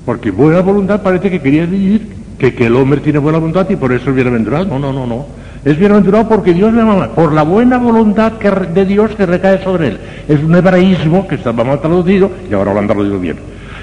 Porque 0.07 0.31
buena 0.31 0.61
voluntad 0.61 1.03
parece 1.03 1.31
que 1.31 1.41
quería 1.41 1.67
decir 1.67 2.09
que, 2.39 2.55
que 2.55 2.67
el 2.67 2.77
hombre 2.77 3.01
tiene 3.01 3.19
buena 3.19 3.39
voluntad 3.39 3.69
y 3.69 3.77
por 3.77 3.93
eso 3.93 4.09
es 4.09 4.17
bienaventurado. 4.17 4.65
No, 4.65 4.79
no, 4.79 4.91
no, 4.91 5.07
no. 5.07 5.27
Es 5.65 5.79
bienaventurado 5.79 6.29
porque 6.29 6.55
Dios 6.55 6.73
le 6.73 6.81
ama, 6.81 7.09
por 7.09 7.33
la 7.33 7.43
buena 7.43 7.79
voluntad 7.79 8.35
que, 8.35 8.51
de 8.51 8.85
Dios 8.85 9.11
que 9.17 9.27
recae 9.27 9.63
sobre 9.63 9.89
él. 9.89 9.99
Es 10.29 10.43
un 10.43 10.55
hebraísmo 10.55 11.27
que 11.27 11.35
estaba 11.35 11.65
mal 11.65 11.81
traducido 11.81 12.31
y 12.49 12.55
ahora 12.55 12.73
lo 12.73 12.81
han 12.81 12.87
traducido 12.87 13.19
bien. 13.19 13.37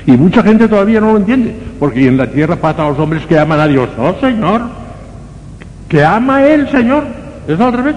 Y 0.06 0.12
mucha 0.12 0.44
gente 0.44 0.68
todavía 0.68 1.02
no 1.02 1.14
lo 1.14 1.18
entiende, 1.18 1.56
porque 1.80 2.08
en 2.08 2.18
la 2.18 2.30
tierra 2.30 2.56
pasa 2.56 2.86
a 2.86 2.90
los 2.90 3.00
hombres 3.00 3.26
que 3.26 3.38
aman 3.38 3.60
a 3.60 3.68
Dios. 3.68 3.90
Oh, 3.98 4.16
Señor, 4.22 4.62
que 5.90 6.04
ama 6.04 6.44
Él, 6.44 6.70
Señor. 6.70 7.04
Es 7.48 7.60
al 7.60 7.74
revés. 7.74 7.96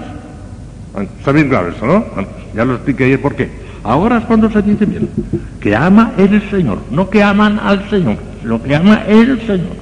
Está 1.19 1.31
bien 1.31 1.49
claro 1.49 1.69
eso, 1.69 1.85
¿no? 1.85 2.05
Ya 2.55 2.65
lo 2.65 2.75
expliqué 2.75 3.05
ayer 3.05 3.21
por 3.21 3.35
qué. 3.35 3.49
Ahora 3.83 4.17
es 4.17 4.25
cuando 4.25 4.49
se 4.49 4.61
dice 4.61 4.85
bien. 4.85 5.09
Que 5.59 5.75
ama 5.75 6.13
el 6.17 6.49
Señor. 6.49 6.79
No 6.91 7.09
que 7.09 7.23
aman 7.23 7.59
al 7.59 7.89
Señor, 7.89 8.17
sino 8.41 8.61
que 8.61 8.75
ama 8.75 9.03
el 9.07 9.39
Señor. 9.41 9.77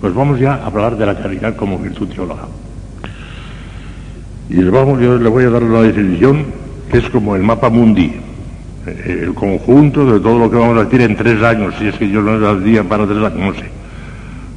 Pues 0.00 0.14
vamos 0.14 0.40
ya 0.40 0.54
a 0.54 0.66
hablar 0.66 0.96
de 0.96 1.06
la 1.06 1.16
caridad 1.16 1.54
como 1.56 1.78
virtud 1.78 2.08
teológica. 2.08 2.48
Y 4.52 4.62
vamos, 4.64 5.00
yo 5.00 5.16
le 5.16 5.30
voy 5.30 5.44
a 5.44 5.50
dar 5.50 5.64
una 5.64 5.80
definición 5.80 6.44
que 6.90 6.98
es 6.98 7.08
como 7.08 7.34
el 7.34 7.42
mapa 7.42 7.70
mundi, 7.70 8.12
eh, 8.86 9.20
el 9.22 9.32
conjunto 9.32 10.04
de 10.04 10.20
todo 10.20 10.38
lo 10.38 10.50
que 10.50 10.58
vamos 10.58 10.76
a 10.76 10.84
decir 10.84 11.00
en 11.00 11.16
tres 11.16 11.42
años, 11.42 11.74
si 11.78 11.86
es 11.86 11.94
que 11.94 12.10
yo 12.10 12.20
no 12.20 12.38
da 12.38 12.54
día 12.56 12.84
para 12.84 13.06
tres 13.06 13.16
años, 13.16 13.38
no 13.38 13.54
sé. 13.54 13.64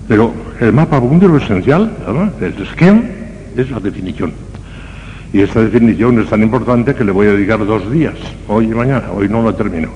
Pero 0.10 0.34
el 0.60 0.74
mapa 0.74 1.00
mundi, 1.00 1.28
lo 1.28 1.38
esencial, 1.38 1.90
el 2.42 2.62
esquema, 2.62 3.04
es 3.56 3.72
la 3.72 3.80
definición. 3.80 4.34
Y 5.32 5.40
esta 5.40 5.62
definición 5.62 6.20
es 6.20 6.30
tan 6.30 6.44
importante 6.44 6.94
que 6.94 7.06
le 7.06 7.14
voy 7.14 7.28
a 7.28 7.32
dedicar 7.32 7.66
dos 7.66 7.90
días, 7.90 8.16
hoy 8.50 8.66
y 8.66 8.76
mañana, 8.76 9.06
hoy 9.16 9.30
no 9.30 9.44
la 9.44 9.54
termino, 9.54 9.88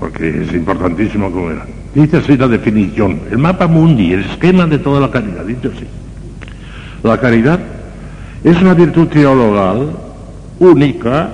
porque 0.00 0.40
es 0.40 0.54
importantísimo 0.54 1.30
como 1.30 1.50
era. 1.50 1.66
Dice 1.94 2.16
así 2.16 2.38
la 2.38 2.48
definición, 2.48 3.20
el 3.30 3.36
mapa 3.36 3.66
mundi, 3.66 4.14
el 4.14 4.20
esquema 4.20 4.64
de 4.64 4.78
toda 4.78 5.00
la 5.00 5.10
caridad, 5.10 5.44
dice 5.44 5.68
así. 5.68 5.84
La 7.02 7.20
caridad 7.20 7.60
es 8.44 8.60
una 8.60 8.74
virtud 8.74 9.08
teologal 9.08 9.88
única, 10.58 11.30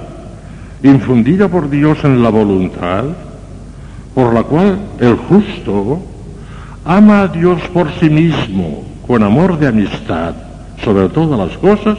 infundida 0.82 1.48
por 1.48 1.68
Dios 1.68 1.98
en 2.04 2.22
la 2.22 2.30
voluntad, 2.30 3.04
por 4.14 4.32
la 4.32 4.44
cual 4.44 4.78
el 5.00 5.16
justo 5.16 6.00
ama 6.84 7.22
a 7.22 7.28
Dios 7.28 7.60
por 7.74 7.92
sí 7.98 8.08
mismo 8.08 8.84
con 9.06 9.24
amor 9.24 9.58
de 9.58 9.66
amistad 9.66 10.34
sobre 10.84 11.08
todas 11.08 11.36
las 11.38 11.58
cosas 11.58 11.98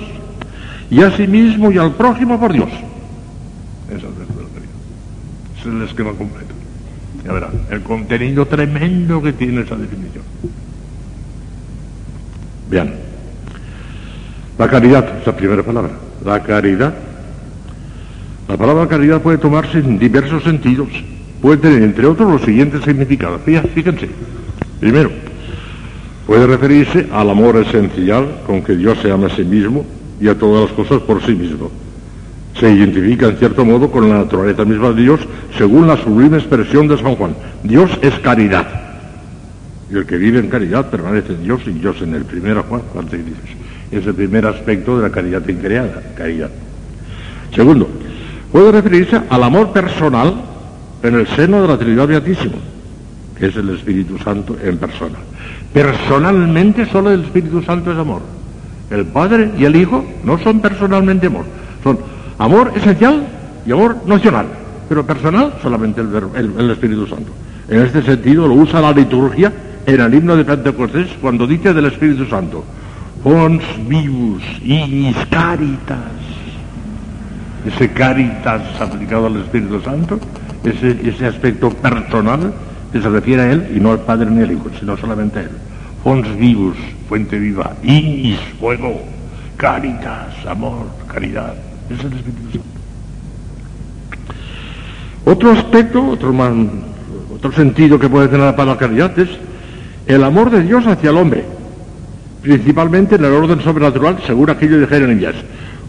y 0.89 1.01
a 1.01 1.15
sí 1.15 1.27
mismo 1.27 1.71
y 1.71 1.77
al 1.77 1.91
prójimo 1.91 2.39
por 2.39 2.53
Dios. 2.53 2.69
Esa 3.89 3.97
es 3.97 4.03
la 4.03 5.59
Es 5.59 5.65
el 5.65 5.81
esquema 5.83 6.11
completo. 6.11 6.53
Ya 7.25 7.33
verán, 7.33 7.51
el 7.69 7.81
contenido 7.81 8.45
tremendo 8.47 9.21
que 9.21 9.33
tiene 9.33 9.61
esa 9.61 9.75
definición. 9.75 10.23
Bien. 12.69 13.10
La 14.61 14.69
caridad, 14.69 15.17
es 15.19 15.25
la 15.25 15.35
primera 15.35 15.63
palabra. 15.63 15.89
La 16.23 16.39
caridad. 16.43 16.93
La 18.47 18.55
palabra 18.57 18.87
caridad 18.87 19.19
puede 19.19 19.39
tomarse 19.39 19.79
en 19.79 19.97
diversos 19.97 20.43
sentidos. 20.43 20.87
Puede 21.41 21.57
tener, 21.57 21.81
entre 21.81 22.05
otros, 22.05 22.31
los 22.31 22.43
siguientes 22.43 22.83
significados. 22.83 23.41
Fíjense. 23.41 24.07
Primero, 24.79 25.09
puede 26.27 26.45
referirse 26.45 27.07
al 27.11 27.31
amor 27.31 27.57
esencial 27.57 28.41
con 28.45 28.61
que 28.61 28.75
Dios 28.75 28.99
se 29.01 29.09
ama 29.09 29.25
a 29.25 29.35
sí 29.35 29.43
mismo 29.43 29.83
y 30.19 30.27
a 30.27 30.37
todas 30.37 30.69
las 30.69 30.73
cosas 30.73 31.01
por 31.01 31.23
sí 31.23 31.33
mismo. 31.33 31.71
Se 32.59 32.71
identifica 32.71 33.29
en 33.29 33.37
cierto 33.37 33.65
modo 33.65 33.89
con 33.89 34.07
la 34.09 34.19
naturaleza 34.19 34.63
misma 34.63 34.91
de 34.91 35.01
Dios 35.01 35.21
según 35.57 35.87
la 35.87 35.97
sublime 35.97 36.37
expresión 36.37 36.87
de 36.87 36.99
San 36.99 37.15
Juan. 37.15 37.33
Dios 37.63 37.89
es 38.03 38.13
caridad. 38.19 38.67
Y 39.89 39.95
el 39.95 40.05
que 40.05 40.17
vive 40.17 40.37
en 40.37 40.49
caridad 40.49 40.91
permanece 40.91 41.33
en 41.33 41.45
Dios 41.45 41.61
y 41.65 41.71
Dios 41.71 41.99
en 42.03 42.13
el 42.13 42.25
primero 42.25 42.61
Juan, 42.61 42.83
parte 42.93 43.17
dices 43.17 43.60
es 43.91 44.05
el 44.05 44.13
primer 44.15 44.45
aspecto 44.45 44.97
de 44.97 45.03
la 45.03 45.13
caridad 45.13 45.47
increada, 45.47 46.01
caridad. 46.15 46.49
Segundo, 47.53 47.89
puede 48.51 48.71
referirse 48.71 49.21
al 49.29 49.43
amor 49.43 49.71
personal 49.71 50.33
en 51.03 51.15
el 51.15 51.27
seno 51.27 51.61
de 51.61 51.67
la 51.67 51.77
Trinidad 51.77 52.07
Beatísima, 52.07 52.55
que 53.37 53.47
es 53.47 53.55
el 53.57 53.69
Espíritu 53.69 54.17
Santo 54.17 54.55
en 54.63 54.77
persona. 54.77 55.17
Personalmente 55.73 56.85
solo 56.85 57.11
el 57.11 57.23
Espíritu 57.25 57.61
Santo 57.61 57.91
es 57.91 57.97
amor. 57.97 58.21
El 58.89 59.05
Padre 59.05 59.51
y 59.57 59.65
el 59.65 59.75
Hijo 59.75 60.05
no 60.23 60.37
son 60.39 60.59
personalmente 60.59 61.27
amor, 61.27 61.45
son 61.83 61.99
amor 62.37 62.71
esencial 62.75 63.23
y 63.65 63.71
amor 63.71 63.97
nocional, 64.05 64.47
pero 64.87 65.05
personal 65.05 65.53
solamente 65.61 66.01
el, 66.01 66.51
el 66.57 66.71
Espíritu 66.71 67.07
Santo. 67.07 67.31
En 67.69 67.81
este 67.81 68.01
sentido 68.03 68.47
lo 68.47 68.53
usa 68.53 68.81
la 68.81 68.91
liturgia 68.91 69.51
en 69.85 69.99
el 69.99 70.13
himno 70.13 70.35
de 70.35 70.45
Pentecostés 70.45 71.07
cuando 71.21 71.47
dice 71.47 71.73
del 71.73 71.85
Espíritu 71.85 72.25
Santo 72.25 72.63
Pons 73.23 73.61
vivus 73.87 74.41
ignis 74.65 75.15
caritas. 75.29 76.09
Ese 77.65 77.91
caritas 77.93 78.61
aplicado 78.81 79.27
al 79.27 79.37
Espíritu 79.37 79.79
Santo, 79.81 80.19
ese, 80.63 80.97
ese 81.07 81.27
aspecto 81.27 81.69
personal 81.69 82.51
que 82.91 82.99
se 82.99 83.09
refiere 83.09 83.41
a 83.43 83.51
Él 83.51 83.73
y 83.75 83.79
no 83.79 83.91
al 83.91 83.99
Padre 83.99 84.31
ni 84.31 84.41
al 84.41 84.51
Hijo, 84.51 84.71
sino 84.79 84.97
solamente 84.97 85.39
a 85.39 85.41
Él. 85.43 85.51
Fons 86.03 86.35
vivus, 86.35 86.75
fuente 87.07 87.37
viva, 87.37 87.73
ignis, 87.83 88.39
fuego, 88.59 89.03
caritas, 89.55 90.33
amor, 90.47 90.87
caridad. 91.07 91.53
Es 91.91 92.03
el 92.03 92.13
Espíritu 92.13 92.51
Santo. 92.53 92.67
Otro 95.25 95.51
aspecto, 95.51 96.03
otro, 96.07 96.33
otro 97.35 97.51
sentido 97.51 97.99
que 97.99 98.09
puede 98.09 98.29
tener 98.29 98.47
la 98.47 98.55
palabra 98.55 98.79
caridad 98.79 99.17
es 99.19 99.29
el 100.07 100.23
amor 100.23 100.49
de 100.49 100.63
Dios 100.63 100.87
hacia 100.87 101.11
el 101.11 101.17
hombre 101.17 101.60
principalmente 102.41 103.15
en 103.15 103.25
el 103.25 103.31
orden 103.31 103.61
sobrenatural, 103.61 104.17
según 104.25 104.49
aquello 104.49 104.79
de 104.79 104.87
Jeremías, 104.87 105.35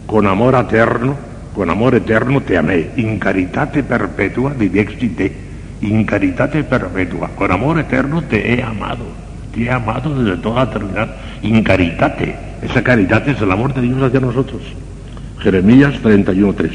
con 0.05 0.27
amor 0.27 0.55
eterno, 0.55 1.15
con 1.53 1.69
amor 1.69 1.95
eterno 1.95 2.41
te 2.41 2.57
amé, 2.57 2.91
in 2.97 3.19
caritate 3.19 3.83
perpetua 3.83 4.53
te, 4.53 5.33
in 5.81 6.05
caritate 6.05 6.63
perpetua, 6.63 7.29
con 7.35 7.51
amor 7.51 7.79
eterno 7.79 8.21
te 8.23 8.53
he 8.53 8.63
amado, 8.63 9.05
te 9.53 9.63
he 9.63 9.71
amado 9.71 10.23
desde 10.23 10.41
toda 10.41 10.65
la 10.65 10.71
eternidad, 10.71 11.15
in 11.41 11.63
caritate, 11.63 12.35
esa 12.61 12.83
caridad 12.83 13.27
es 13.27 13.41
el 13.41 13.51
amor 13.51 13.73
de 13.73 13.81
Dios 13.81 14.01
hacia 14.01 14.19
nosotros. 14.19 14.61
Jeremías 15.39 15.93
31.3. 16.01 16.71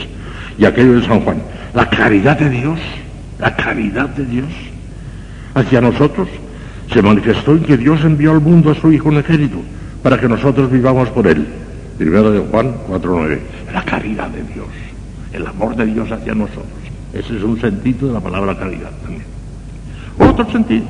Y 0.59 0.65
aquello 0.67 1.01
de 1.01 1.07
San 1.07 1.21
Juan, 1.21 1.39
la 1.73 1.89
caridad 1.89 2.39
de 2.39 2.51
Dios, 2.51 2.79
la 3.39 3.57
caridad 3.57 4.09
de 4.11 4.27
Dios 4.27 4.49
hacia 5.55 5.81
nosotros 5.81 6.29
se 6.93 7.03
manifestó 7.03 7.53
en 7.53 7.65
que 7.65 7.77
Dios 7.77 8.01
envió 8.05 8.33
al 8.33 8.41
mundo 8.41 8.71
a 8.71 8.75
su 8.75 8.93
Hijo 8.93 9.09
unigénito 9.09 9.59
para 10.03 10.19
que 10.19 10.29
nosotros 10.29 10.71
vivamos 10.71 11.09
por 11.11 11.27
Él. 11.27 11.47
Primero 11.99 12.31
de 12.31 12.41
Juan 12.41 12.75
4.9. 12.89 13.39
La 13.73 13.83
caridad 13.83 14.29
de 14.29 14.43
Dios, 14.43 14.69
el 15.33 15.47
amor 15.47 15.77
de 15.77 15.87
Dios 15.87 16.11
hacia 16.11 16.35
nosotros. 16.35 16.67
Ese 17.13 17.37
es 17.37 17.43
un 17.43 17.61
sentido 17.61 18.09
de 18.09 18.15
la 18.15 18.21
palabra 18.21 18.57
caridad 18.57 18.91
también. 19.03 19.25
Otro 20.19 20.51
sentido 20.51 20.85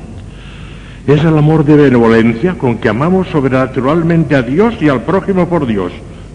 es 1.07 1.23
el 1.23 1.37
amor 1.37 1.65
de 1.65 1.75
benevolencia 1.75 2.55
con 2.57 2.77
que 2.77 2.89
amamos 2.89 3.27
sobrenaturalmente 3.29 4.35
a 4.35 4.43
Dios 4.43 4.75
y 4.79 4.89
al 4.89 5.01
prójimo 5.01 5.47
por 5.49 5.65
Dios. 5.65 5.91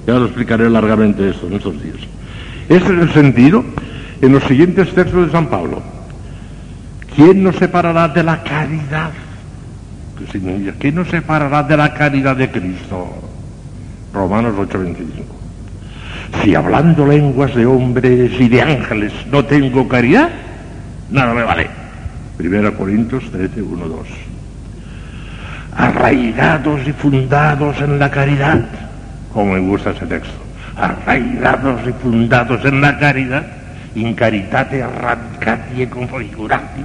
Ya 0.07 0.15
lo 0.15 0.27
explicaré 0.27 0.69
largamente 0.69 1.31
esto 1.31 1.47
en 1.47 1.55
estos 1.55 1.83
días. 1.83 1.97
Ese 2.69 2.85
es 2.85 2.91
el 2.91 3.13
sentido 3.13 3.65
en 4.21 4.33
los 4.33 4.43
siguientes 4.45 4.93
textos 4.93 5.27
de 5.27 5.33
San 5.33 5.47
Pablo. 5.47 5.83
¿Quién 7.15 7.43
nos 7.43 7.57
separará 7.57 8.09
de 8.09 8.23
la 8.23 8.43
caridad 8.43 9.11
¿Qué 10.79 10.93
nos 10.93 11.09
separará 11.09 11.63
de 11.63 11.77
la 11.77 11.93
caridad 11.95 12.37
de 12.37 12.51
Cristo? 12.51 13.09
Romanos 14.13 14.55
8:25. 14.57 15.25
Si 16.43 16.55
hablando 16.55 17.07
lenguas 17.07 17.55
de 17.55 17.67
hombres 17.67 18.33
y 18.39 18.49
de 18.49 18.63
ángeles 18.63 19.13
no 19.31 19.45
tengo 19.45 19.87
caridad, 19.89 20.31
nada 21.11 21.35
me 21.35 21.43
vale. 21.43 21.69
Primera 22.37 22.73
Corintios 22.73 23.31
13, 23.31 23.63
1, 23.63 23.89
2. 23.89 24.09
Arraigados 25.77 26.81
y 26.87 26.93
fundados 26.93 27.81
en 27.81 27.99
la 27.99 28.11
caridad, 28.11 28.65
como 29.33 29.53
me 29.53 29.61
gusta 29.61 29.91
ese 29.91 30.07
texto. 30.07 30.45
arraigados 30.77 31.81
y 31.87 31.93
fundados 32.03 32.65
en 32.65 32.81
la 32.81 32.99
caridad, 32.99 33.47
in 33.95 34.15
caritate 34.15 34.85
radicati 34.85 35.83
e 35.83 35.89
configurati, 35.89 36.83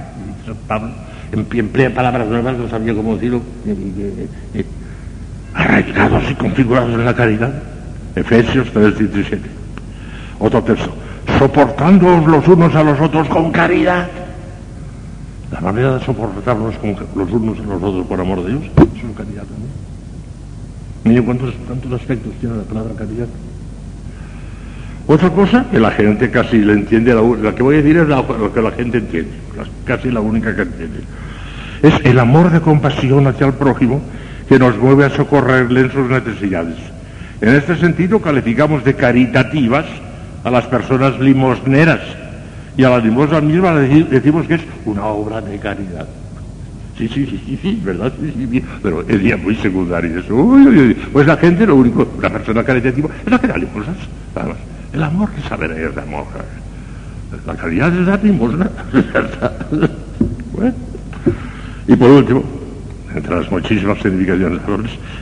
Pablo, 0.66 0.90
emplea 1.32 1.94
palabras 1.94 2.28
nuevas, 2.28 2.56
no 2.56 2.68
sabía 2.68 2.94
cómo 2.94 3.14
decirlo, 3.14 3.40
eh, 3.66 4.26
eh, 4.54 4.64
arraigados 5.54 6.30
y 6.30 6.34
configurados 6.34 6.92
en 6.92 7.04
la 7.04 7.14
caridad, 7.14 7.52
Efesios 8.14 8.68
3, 8.72 8.98
17. 8.98 9.48
Otro 10.38 10.62
texto, 10.62 10.92
soportándoos 11.38 12.26
los 12.26 12.48
unos 12.48 12.74
a 12.74 12.82
los 12.82 13.00
otros 13.00 13.28
con 13.28 13.52
caridad. 13.52 14.08
La 15.52 15.60
manera 15.60 15.98
de 15.98 16.04
soportarnos 16.04 16.74
los 17.14 17.30
unos 17.32 17.58
a 17.58 17.62
los 17.62 17.82
otros 17.82 18.06
por 18.06 18.20
amor 18.20 18.42
de 18.44 18.50
Dios, 18.50 18.62
eso 18.64 19.06
es 19.10 19.16
caridad 19.16 19.42
también. 19.42 19.90
Mira 21.04 21.22
cuántos, 21.22 21.54
cuántos 21.66 21.92
aspectos 21.92 22.32
tiene 22.40 22.56
la 22.56 22.62
palabra 22.62 22.94
caridad. 22.94 23.26
Otra 25.10 25.28
cosa 25.30 25.66
que 25.68 25.80
la 25.80 25.90
gente 25.90 26.30
casi 26.30 26.58
le 26.58 26.72
entiende, 26.72 27.12
la, 27.12 27.52
que 27.52 27.64
voy 27.64 27.74
a 27.74 27.82
decir 27.82 27.96
es 27.96 28.06
lo 28.06 28.52
que 28.54 28.62
la 28.62 28.70
gente 28.70 28.98
entiende, 28.98 29.32
casi 29.84 30.08
la 30.08 30.20
única 30.20 30.54
que 30.54 30.62
entiende. 30.62 31.00
Es 31.82 31.94
el 32.04 32.16
amor 32.20 32.52
de 32.52 32.60
compasión 32.60 33.26
hacia 33.26 33.48
el 33.48 33.54
prójimo 33.54 34.00
que 34.48 34.56
nos 34.56 34.78
mueve 34.78 35.06
a 35.06 35.10
socorrerle 35.10 35.80
en 35.80 35.90
sus 35.90 36.08
necesidades. 36.08 36.76
En 37.40 37.56
este 37.56 37.74
sentido 37.78 38.20
calificamos 38.20 38.84
de 38.84 38.94
caritativas 38.94 39.84
a 40.44 40.50
las 40.52 40.66
personas 40.66 41.18
limosneras 41.18 41.98
y 42.76 42.84
a 42.84 42.90
las 42.90 43.02
limosnas 43.02 43.42
mismas 43.42 43.80
decimos 44.08 44.46
que 44.46 44.54
es 44.54 44.62
una 44.84 45.06
obra 45.06 45.40
de 45.40 45.58
caridad. 45.58 46.06
Sí, 46.96 47.08
sí, 47.08 47.26
sí, 47.26 47.58
sí, 47.60 47.82
¿verdad? 47.84 48.12
Sí, 48.16 48.48
sí, 48.48 48.64
Pero 48.80 49.04
es 49.08 49.42
muy 49.42 49.56
secundario 49.56 50.20
eso. 50.20 50.56
Pues 51.12 51.26
la 51.26 51.36
gente, 51.36 51.66
lo 51.66 51.74
único, 51.74 52.08
una 52.16 52.30
persona 52.30 52.62
caritativa 52.62 53.08
es 53.26 53.32
la 53.32 53.40
que 53.40 53.48
da 53.48 53.58
limosnas. 53.58 53.96
El 54.92 55.02
amor 55.02 55.30
que 55.30 55.40
saber 55.42 55.70
es 55.72 55.94
de 55.94 56.00
amor. 56.00 56.26
La 57.46 57.54
caridad 57.54 57.94
es 57.96 58.06
dar 58.06 58.22
limosna. 58.24 58.68
bueno. 60.52 60.74
Y 61.86 61.96
por 61.96 62.10
último, 62.10 62.42
entre 63.14 63.36
las 63.36 63.50
muchísimas 63.50 63.98
significaciones 63.98 64.60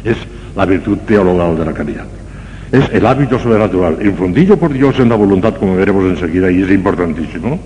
es 0.04 0.16
la 0.56 0.64
virtud 0.64 0.98
teologal 1.06 1.56
de 1.56 1.64
la 1.64 1.72
caridad. 1.72 2.04
Es 2.72 2.88
el 2.92 3.06
hábito 3.06 3.38
sobrenatural, 3.38 3.98
infundido 4.04 4.58
por 4.58 4.72
Dios 4.72 4.98
en 4.98 5.08
la 5.08 5.14
voluntad, 5.16 5.54
como 5.54 5.76
veremos 5.76 6.04
enseguida, 6.04 6.50
y 6.50 6.62
es 6.62 6.70
importantísimo, 6.70 7.58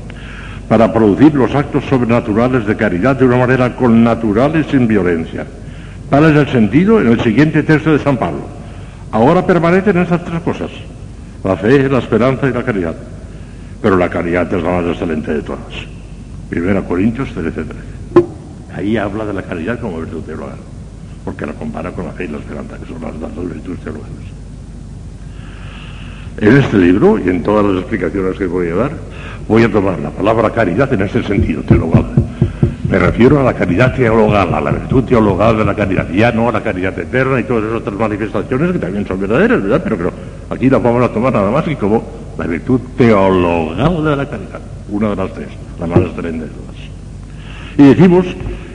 para 0.69 0.93
producir 0.93 1.35
los 1.35 1.55
actos 1.55 1.85
sobrenaturales 1.87 2.67
de 2.67 2.77
caridad 2.77 3.17
de 3.17 3.25
una 3.25 3.39
manera 3.39 3.75
connatural 3.75 4.57
y 4.57 4.65
sin 4.71 4.87
violencia. 4.87 5.47
Tal 6.09 6.31
es 6.31 6.37
el 6.37 6.49
sentido 6.53 7.01
en 7.01 7.09
el 7.09 7.21
siguiente 7.21 7.63
texto 7.63 7.93
de 7.93 7.99
San 7.99 8.17
Pablo. 8.17 8.47
Ahora 9.11 9.45
permanecen 9.45 9.97
esas 9.99 10.25
tres 10.25 10.41
cosas, 10.43 10.71
la 11.45 11.57
fe, 11.57 11.89
la 11.89 11.99
esperanza 11.99 12.49
y 12.49 12.53
la 12.53 12.63
caridad. 12.63 12.95
Pero 13.81 13.97
la 13.97 14.09
caridad 14.09 14.53
es 14.53 14.63
la 14.63 14.71
más 14.71 14.87
excelente 14.87 15.35
de 15.35 15.43
todas. 15.43 15.61
Primera 16.49 16.83
Corintios 16.83 17.29
13, 17.33 17.51
13. 17.51 17.73
Ahí 18.75 18.97
habla 18.97 19.25
de 19.27 19.35
la 19.35 19.43
caridad 19.43 19.81
como 19.81 19.99
virtud 19.99 20.23
teologal, 20.23 20.57
porque 21.25 21.47
la 21.47 21.53
compara 21.53 21.91
con 21.91 22.07
la 22.07 22.13
fe 22.13 22.25
y 22.25 22.29
la 22.29 22.39
esperanza, 22.39 22.79
que 22.79 22.87
son 22.87 23.03
las 23.03 23.35
dos 23.35 23.53
virtudes 23.53 23.81
teologales. 23.81 24.17
En 26.39 26.57
este 26.57 26.79
libro 26.79 27.19
y 27.19 27.29
en 27.29 27.43
todas 27.43 27.67
las 27.67 27.81
explicaciones 27.83 28.39
que 28.39 28.47
voy 28.47 28.69
a 28.69 28.75
dar, 28.75 28.93
voy 29.49 29.65
a 29.65 29.71
tomar 29.71 29.99
la 29.99 30.11
palabra 30.11 30.51
caridad 30.51 30.93
en 30.93 31.03
ese 31.03 31.23
sentido 31.23 31.63
teologal. 31.63 32.07
Me 32.89 32.99
refiero 32.99 33.41
a 33.41 33.43
la 33.43 33.55
caridad 33.55 33.95
teologal, 33.95 34.55
a 34.55 34.61
la 34.61 34.71
virtud 34.71 35.05
teologal 35.05 35.59
de 35.59 35.65
la 35.65 35.75
caridad, 35.75 36.09
ya 36.11 36.33
no 36.33 36.49
a 36.49 36.53
la 36.53 36.63
caridad 36.63 36.99
eterna 36.99 37.41
y 37.41 37.45
todas 37.45 37.65
esas 37.65 37.81
otras 37.81 37.97
manifestaciones 37.97 38.73
que 38.73 38.79
también 38.79 39.07
son 39.07 39.21
verdaderas, 39.21 39.63
¿verdad? 39.63 39.81
Pero, 39.85 39.97
pero 39.97 40.13
aquí 40.53 40.69
la 40.71 40.79
vamos 40.79 41.03
a 41.03 41.09
tomar 41.09 41.33
nada 41.33 41.51
más 41.51 41.65
que 41.65 41.77
como 41.77 42.03
la 42.39 42.47
virtud 42.47 42.81
teologal 42.97 44.05
de 44.05 44.17
la 44.17 44.29
caridad, 44.29 44.61
una 44.89 45.11
de 45.11 45.17
las 45.17 45.33
tres, 45.33 45.49
la 45.81 45.87
más 45.87 45.99
excelente 45.99 46.45
de 46.45 46.51
todas. 46.51 46.77
Y 47.79 47.83
decimos, 47.83 48.27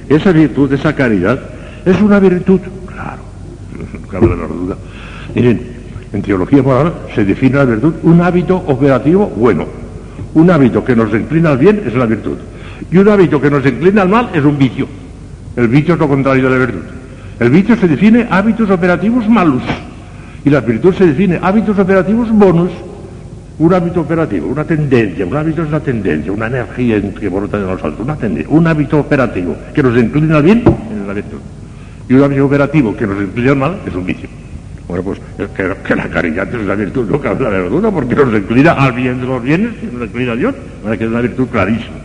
esa 0.09 0.31
virtud, 0.31 0.71
esa 0.73 0.95
caridad, 0.95 1.39
es 1.85 2.01
una 2.01 2.19
virtud, 2.19 2.59
claro, 2.85 3.21
no 4.01 4.07
cabe 4.11 4.27
la 4.27 4.47
duda. 4.47 4.75
Miren, 5.35 5.61
en 6.13 6.21
teología 6.21 6.63
moral 6.63 6.93
se 7.13 7.25
define 7.25 7.57
la 7.57 7.65
virtud 7.65 7.93
un 8.03 8.21
hábito 8.21 8.55
operativo 8.55 9.27
bueno. 9.27 9.65
Un 10.33 10.49
hábito 10.51 10.83
que 10.83 10.95
nos 10.95 11.13
inclina 11.13 11.51
al 11.51 11.57
bien 11.57 11.83
es 11.85 11.93
la 11.93 12.05
virtud. 12.05 12.37
Y 12.91 12.97
un 12.97 13.09
hábito 13.09 13.41
que 13.41 13.49
nos 13.49 13.65
inclina 13.65 14.03
al 14.03 14.09
mal 14.09 14.29
es 14.33 14.43
un 14.43 14.57
vicio. 14.57 14.87
El 15.55 15.67
vicio 15.67 15.95
es 15.95 15.99
lo 15.99 16.07
contrario 16.07 16.49
de 16.49 16.49
la 16.49 16.65
virtud. 16.65 16.85
El 17.39 17.49
vicio 17.49 17.75
se 17.75 17.87
define 17.87 18.27
hábitos 18.29 18.69
operativos 18.69 19.27
malos. 19.27 19.63
Y 20.48 20.49
la 20.49 20.61
virtud 20.61 20.94
se 20.94 21.06
define 21.06 21.38
hábitos 21.41 21.78
operativos 21.78 22.32
buenos. 22.32 22.72
Un 23.60 23.74
hábito 23.74 23.99
operativo, 23.99 24.48
una 24.48 24.64
tendencia, 24.64 25.26
un 25.26 25.36
hábito 25.36 25.61
es 25.61 25.68
una 25.68 25.82
tendencia, 25.82 26.32
una 26.32 26.48
energía 26.48 27.02
que 27.02 27.28
brota 27.28 27.57
de 27.57 27.65
nosotros, 27.65 27.99
una 27.99 28.15
tendencia, 28.15 28.49
un 28.56 28.65
hábito 28.65 28.98
operativo 28.98 29.57
que 29.74 29.84
nos 29.84 29.98
inclina 29.98 30.38
al 30.38 30.44
bien 30.44 30.60
es 30.60 31.06
la 31.06 31.11
virtud. 31.11 31.40
Y 32.07 32.14
un 32.14 32.24
hábito 32.24 32.45
operativo 32.45 32.95
que 32.95 33.06
nos 33.06 33.22
inclina 33.22 33.52
al 33.52 33.57
mal 33.57 33.78
es 33.86 33.94
un 33.94 34.06
vicio. 34.06 34.30
Bueno, 34.88 35.03
pues 35.03 35.19
que, 35.53 35.95
la 35.98 36.07
caridad 36.07 36.48
es 36.56 36.65
la 36.65 36.76
virtud, 36.76 37.10
no 37.11 37.19
cabe 37.19 37.44
la 37.44 37.49
verdura, 37.49 37.91
porque 37.91 38.15
nos 38.15 38.34
inclina 38.34 38.72
al 38.72 38.94
bien 38.94 39.19
de 39.19 39.28
los 39.28 39.44
bienes 39.44 39.72
y 39.84 39.94
nos 39.94 40.07
inclina 40.07 40.32
a 40.32 40.36
Dios, 40.38 40.56
que 40.98 41.03
es 41.03 41.10
una 41.10 41.19
virtud 41.19 41.48
clarísima. 41.48 41.98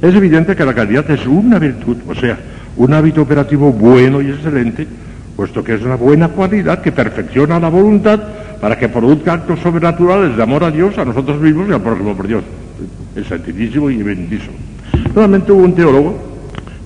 Es 0.00 0.14
evidente 0.14 0.54
que 0.54 0.64
la 0.64 0.72
caridad 0.72 1.10
es 1.10 1.26
una 1.26 1.58
virtud, 1.58 1.96
o 2.06 2.14
sea, 2.14 2.38
un 2.76 2.94
hábito 2.94 3.22
operativo 3.22 3.72
bueno 3.72 4.22
y 4.22 4.28
excelente, 4.28 4.86
puesto 5.36 5.62
que 5.62 5.74
es 5.74 5.82
una 5.82 5.96
buena 5.96 6.28
cualidad 6.28 6.80
que 6.80 6.90
perfecciona 6.90 7.60
la 7.60 7.68
voluntad 7.68 8.18
para 8.60 8.78
que 8.78 8.88
produzca 8.88 9.34
actos 9.34 9.60
sobrenaturales 9.60 10.34
de 10.34 10.42
amor 10.42 10.64
a 10.64 10.70
Dios, 10.70 10.96
a 10.96 11.04
nosotros 11.04 11.38
mismos 11.40 11.68
y 11.68 11.72
al 11.72 11.82
próximo 11.82 12.16
por 12.16 12.26
Dios. 12.26 12.42
Es 13.14 13.26
santísimo 13.26 13.90
y 13.90 14.02
bendísimo. 14.02 14.54
Nuevamente 15.14 15.52
hubo 15.52 15.62
un 15.62 15.74
teólogo, 15.74 16.18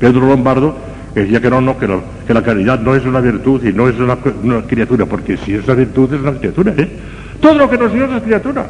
Pedro 0.01 0.27
Lombardo, 0.27 0.77
que 1.15 1.21
decía 1.21 1.41
que 1.41 1.49
no, 1.51 1.61
no, 1.61 1.79
que, 1.79 1.87
la 2.35 2.43
caridad 2.43 2.81
no 2.81 2.95
es 2.95 3.05
una 3.05 3.21
virtud 3.21 3.65
y 3.65 3.73
no 3.73 3.89
es 3.89 3.97
una, 3.99 4.17
criatura, 4.63 5.07
porque 5.07 5.37
si 5.37 5.55
es 5.55 5.65
una 5.65 5.75
virtud 5.75 6.13
es 6.13 6.21
una 6.21 6.33
criatura, 6.33 6.75
¿eh? 6.77 6.89
Todo 7.41 7.55
lo 7.55 7.71
que 7.71 7.79
nos 7.79 7.93
dio 7.93 8.05
es 8.05 8.23
criatura. 8.23 8.67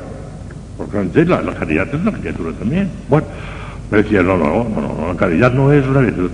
Porque 0.77 1.25
la, 1.25 1.43
la 1.43 1.55
caridad 1.55 1.89
es 1.89 2.01
una 2.01 2.13
criatura 2.13 2.53
también. 2.53 2.89
Bueno, 3.09 3.27
me 3.91 3.99
decía, 4.03 4.23
no, 4.23 4.37
no, 4.37 4.47
no, 4.47 4.81
no, 4.81 5.09
la 5.09 5.17
caridad 5.17 5.53
no 5.53 5.73
es 5.73 5.87
una 5.87 6.01
virtud, 6.01 6.31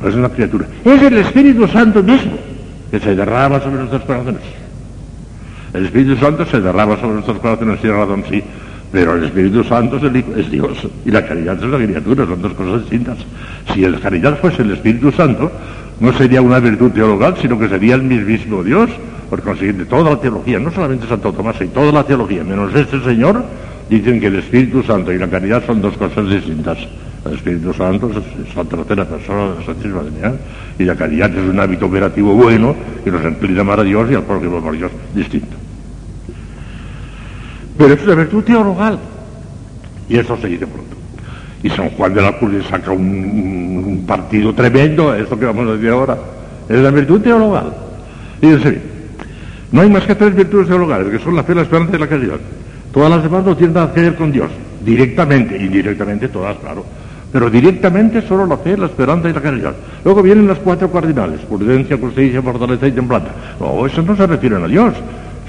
no 0.00 0.08
es 0.08 0.14
una 0.14 0.28
criatura. 0.28 0.66
Es 0.84 1.02
el 1.02 1.16
Espíritu 1.18 1.66
Santo 1.68 2.02
mismo 2.02 2.53
que 2.94 3.00
se 3.00 3.16
derrama 3.16 3.58
sobre 3.58 3.78
nuestros 3.78 4.02
corazones. 4.02 4.42
El 5.72 5.86
Espíritu 5.86 6.16
Santo 6.16 6.46
se 6.46 6.60
derrama 6.60 6.96
sobre 6.96 7.14
nuestros 7.14 7.38
corazones, 7.40 7.80
tiene 7.80 7.96
razón, 7.96 8.22
sí, 8.30 8.40
pero 8.92 9.16
el 9.16 9.24
Espíritu 9.24 9.64
Santo 9.64 9.96
es, 9.96 10.48
Dios 10.48 10.78
y 11.04 11.10
la 11.10 11.26
caridad 11.26 11.56
es 11.56 11.68
la 11.68 11.78
criatura, 11.78 12.24
son 12.24 12.40
dos 12.40 12.52
cosas 12.52 12.82
distintas. 12.82 13.18
Si 13.72 13.80
la 13.80 13.98
caridad 13.98 14.38
fuese 14.38 14.62
el 14.62 14.70
Espíritu 14.70 15.10
Santo, 15.10 15.50
no 15.98 16.12
sería 16.12 16.40
una 16.40 16.60
virtud 16.60 16.92
teologal, 16.92 17.34
sino 17.42 17.58
que 17.58 17.68
sería 17.68 17.96
el 17.96 18.04
mismísimo 18.04 18.62
Dios. 18.62 18.88
Por 19.28 19.42
consiguiente, 19.42 19.86
toda 19.86 20.10
la 20.10 20.20
teología, 20.20 20.60
no 20.60 20.70
solamente 20.70 21.08
Santo 21.08 21.32
Tomás, 21.32 21.60
y 21.60 21.66
toda 21.66 21.90
la 21.90 22.04
teología, 22.04 22.44
menos 22.44 22.72
este 22.76 23.00
Señor, 23.00 23.44
dicen 23.90 24.20
que 24.20 24.28
el 24.28 24.36
Espíritu 24.36 24.84
Santo 24.84 25.12
y 25.12 25.18
la 25.18 25.26
caridad 25.26 25.66
son 25.66 25.82
dos 25.82 25.96
cosas 25.96 26.30
distintas. 26.30 26.78
El 27.24 27.34
Espíritu 27.34 27.72
Santo 27.72 28.10
es 28.10 28.54
la 28.54 28.64
tercera 28.64 29.04
persona 29.06 29.52
de 29.52 29.58
la 29.60 29.64
Santísima 29.64 30.00
Trinidad 30.02 30.34
y 30.78 30.84
la 30.84 30.94
caridad 30.94 31.30
es 31.30 31.48
un 31.48 31.58
hábito 31.58 31.86
operativo 31.86 32.34
bueno 32.34 32.74
que 33.02 33.10
nos 33.10 33.24
inclina 33.24 33.62
amar 33.62 33.80
a 33.80 33.82
Dios 33.82 34.10
y 34.10 34.14
al 34.14 34.24
próximo 34.24 34.60
por 34.60 34.76
Dios 34.76 34.90
distinto. 35.14 35.56
Pero 37.78 37.94
es 37.94 38.04
una 38.04 38.14
virtud 38.14 38.44
teologal. 38.44 38.98
Y 40.08 40.18
eso 40.18 40.36
se 40.36 40.48
dice 40.48 40.66
pronto. 40.66 40.96
Y 41.62 41.70
San 41.70 41.88
Juan 41.90 42.12
de 42.12 42.20
la 42.20 42.38
Cruz 42.38 42.66
saca 42.68 42.90
un, 42.90 44.04
partido 44.06 44.52
tremendo 44.54 45.14
esto 45.14 45.38
que 45.38 45.46
vamos 45.46 45.66
a 45.66 45.72
decir 45.72 45.88
ahora. 45.88 46.18
Es 46.68 46.78
la 46.78 46.90
virtud 46.90 47.22
teologal. 47.22 47.74
Fíjense 48.40 48.70
bien. 48.70 48.82
No 49.72 49.80
hay 49.80 49.88
más 49.88 50.04
que 50.04 50.14
tres 50.14 50.34
virtudes 50.34 50.68
teologales, 50.68 51.08
que 51.08 51.18
son 51.18 51.34
la 51.34 51.42
fe, 51.42 51.54
la 51.54 51.62
esperanza 51.62 51.96
y 51.96 51.98
la 51.98 52.06
caridad. 52.06 52.36
Todas 52.92 53.10
las 53.10 53.22
demás 53.22 53.44
no 53.44 53.56
tienen 53.56 53.74
nada 53.74 53.92
que 53.92 54.14
con 54.14 54.30
Dios. 54.30 54.50
Directamente, 54.84 55.56
indirectamente 55.56 56.28
todas, 56.28 56.56
claro. 56.58 56.84
Pero 57.34 57.50
directamente 57.50 58.22
solo 58.22 58.46
la 58.46 58.56
fe, 58.58 58.76
la 58.76 58.86
esperanza 58.86 59.28
y 59.28 59.32
la 59.32 59.40
caridad. 59.40 59.74
Luego 60.04 60.22
vienen 60.22 60.46
las 60.46 60.60
cuatro 60.60 60.88
cardinales, 60.92 61.40
prudencia, 61.40 61.98
justicia, 61.98 62.40
fortaleza 62.40 62.86
y 62.86 62.92
templanza. 62.92 63.30
No, 63.58 63.84
eso 63.84 64.02
no 64.02 64.14
se 64.14 64.24
refieren 64.24 64.62
a 64.62 64.68
Dios 64.68 64.94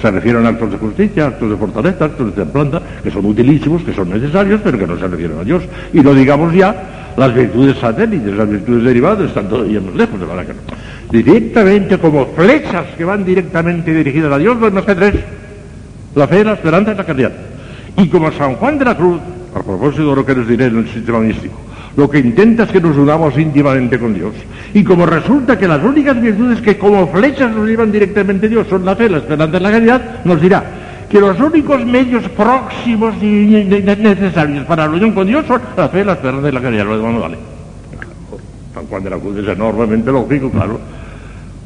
se 0.01 0.11
refieren 0.11 0.45
a 0.45 0.49
actos 0.49 0.71
de 0.71 0.77
justicia, 0.77 1.27
actos 1.27 1.49
de 1.49 1.55
fortaleza, 1.55 2.05
actos 2.05 2.27
de 2.27 2.43
templanza, 2.43 2.81
que 3.01 3.09
son 3.09 3.25
utilísimos, 3.25 3.81
que 3.83 3.93
son 3.93 4.09
necesarios, 4.09 4.59
pero 4.63 4.77
que 4.77 4.87
no 4.87 4.97
se 4.97 5.07
refieren 5.07 5.39
a 5.39 5.43
Dios. 5.43 5.63
Y 5.93 6.01
no 6.01 6.13
digamos 6.13 6.53
ya 6.53 7.13
las 7.15 7.33
virtudes 7.33 7.77
satélites, 7.77 8.35
las 8.35 8.49
virtudes 8.49 8.83
derivadas, 8.83 9.29
están 9.29 9.47
todavía 9.47 9.79
más 9.79 9.95
lejos 9.95 10.19
de 10.19 10.27
la 10.27 10.45
que 10.45 10.53
Directamente 11.11 11.97
como 11.97 12.25
flechas 12.27 12.87
que 12.97 13.05
van 13.05 13.23
directamente 13.23 13.93
dirigidas 13.93 14.33
a 14.33 14.37
Dios, 14.37 14.57
no 14.57 14.65
hay 14.65 14.71
más 14.71 14.85
tres. 14.85 15.15
La 16.15 16.27
fe, 16.27 16.43
la 16.43 16.53
esperanza 16.53 16.91
y 16.91 16.95
la 16.95 17.03
caridad. 17.03 17.31
Y 17.97 18.07
como 18.09 18.31
San 18.31 18.55
Juan 18.55 18.77
de 18.77 18.85
la 18.85 18.97
Cruz, 18.97 19.19
a 19.55 19.63
propósito 19.63 20.09
de 20.09 20.15
lo 20.15 20.25
que 20.25 20.35
les 20.35 20.47
diré 20.47 20.65
en 20.65 20.79
el 20.79 20.89
sistema 20.89 21.19
místico, 21.19 21.55
lo 21.97 22.09
que 22.09 22.19
intenta 22.19 22.63
es 22.63 22.71
que 22.71 22.81
nos 22.81 22.97
unamos 22.97 23.37
íntimamente 23.37 23.97
con 23.97 24.13
Dios. 24.13 24.33
Y 24.73 24.83
como 24.83 25.05
resulta 25.05 25.57
que 25.57 25.67
las 25.67 25.83
únicas 25.83 26.19
virtudes 26.21 26.61
que 26.61 26.77
como 26.77 27.07
flechas 27.07 27.55
nos 27.55 27.67
llevan 27.67 27.91
directamente 27.91 28.47
a 28.47 28.49
Dios 28.49 28.67
son 28.67 28.83
la 28.83 28.95
fe, 28.95 29.09
la 29.09 29.19
esperanza 29.19 29.57
y 29.57 29.59
la 29.61 29.71
caridad, 29.71 30.25
nos 30.25 30.41
dirá 30.41 30.63
que 31.09 31.21
los 31.21 31.39
únicos 31.39 31.85
medios 31.85 32.27
próximos 32.29 33.15
y 33.21 33.65
necesarios 33.65 34.65
para 34.65 34.87
la 34.87 34.93
unión 34.93 35.11
con 35.13 35.27
Dios 35.27 35.45
son 35.47 35.61
la 35.77 35.87
fe, 35.87 36.03
la 36.03 36.13
esperanza 36.13 36.49
y 36.49 36.51
la 36.51 36.61
caridad. 36.61 36.85
Lo 36.85 36.97
demás 36.97 37.13
no 37.13 37.19
vale. 37.21 37.37
San 38.73 38.85
Juan 38.87 39.03
de 39.03 39.09
la 39.09 39.17
Cruz 39.17 39.37
es 39.37 39.47
enormemente 39.47 40.11
lógico, 40.11 40.49
claro. 40.51 40.79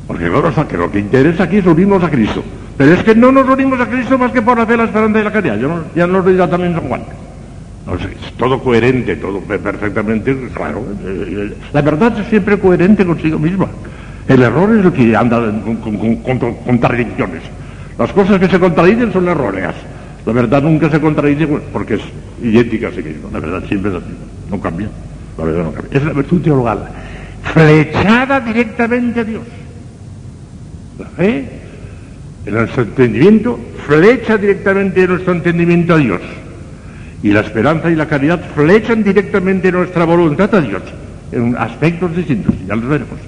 Porque 0.06 0.30
claro, 0.30 0.68
que 0.68 0.77
lo 0.77 0.91
que 0.91 0.99
interesa 0.99 1.43
aquí 1.43 1.57
es 1.57 1.65
unirnos 1.65 2.03
a 2.03 2.10
Cristo. 2.10 2.43
Pero 2.77 2.93
es 2.93 3.03
que 3.03 3.15
no 3.15 3.31
nos 3.31 3.47
unimos 3.49 3.80
a 3.80 3.88
Cristo 3.88 4.18
más 4.18 4.31
que 4.31 4.41
por 4.41 4.57
la 4.57 4.65
fe, 4.68 4.77
la 4.77 4.84
esperanza 4.84 5.19
y 5.19 5.23
la 5.23 5.31
caridad. 5.31 5.57
Yo 5.57 5.84
ya 5.95 6.06
nos 6.06 6.23
lo 6.23 6.31
dirá 6.31 6.47
también 6.47 6.73
San 6.73 6.88
Juan. 6.88 7.01
Es 7.95 8.33
todo 8.37 8.59
coherente, 8.61 9.15
todo 9.15 9.39
perfectamente 9.39 10.35
claro. 10.53 10.83
La 11.73 11.81
verdad 11.81 12.19
es 12.19 12.27
siempre 12.27 12.57
coherente 12.59 13.05
consigo 13.05 13.39
misma. 13.39 13.67
El 14.27 14.43
error 14.43 14.77
es 14.77 14.85
el 14.85 14.93
que 14.93 15.15
anda 15.15 15.39
con, 15.83 16.55
contradicciones. 16.65 17.41
Las 17.97 18.13
cosas 18.13 18.39
que 18.39 18.47
se 18.47 18.59
contradicen 18.59 19.11
son 19.11 19.27
erróneas. 19.27 19.75
La 20.25 20.33
verdad 20.33 20.61
nunca 20.61 20.89
se 20.89 20.99
contradice 20.99 21.47
porque 21.47 21.95
es 21.95 22.01
idéntica 22.43 22.89
a 22.89 22.91
sí 22.91 23.01
misma. 23.01 23.29
La 23.33 23.39
verdad 23.39 23.63
siempre 23.67 23.91
es 23.91 23.97
así. 23.97 24.13
No 24.49 24.59
cambia. 24.61 24.87
La 25.37 25.45
verdad 25.45 25.63
no 25.63 25.71
cambia. 25.71 25.97
Es 25.97 26.05
la 26.05 26.13
virtud 26.13 26.41
teologal. 26.41 26.89
Flechada 27.43 28.39
directamente 28.39 29.19
a 29.21 29.23
Dios. 29.23 29.41
La 30.99 31.05
fe, 31.05 31.49
en 32.45 32.53
nuestro 32.53 32.83
entendimiento, 32.83 33.59
flecha 33.87 34.37
directamente 34.37 35.07
nuestro 35.07 35.33
entendimiento 35.33 35.95
a 35.95 35.97
Dios. 35.97 36.21
Y 37.21 37.31
la 37.31 37.41
esperanza 37.41 37.89
y 37.89 37.95
la 37.95 38.07
caridad 38.07 38.39
flechan 38.55 39.03
directamente 39.03 39.71
nuestra 39.71 40.05
voluntad 40.05 40.53
a 40.55 40.61
Dios. 40.61 40.81
En 41.31 41.55
aspectos 41.57 42.15
distintos. 42.15 42.55
Ya 42.67 42.75
los 42.75 42.87
veremos. 42.87 43.19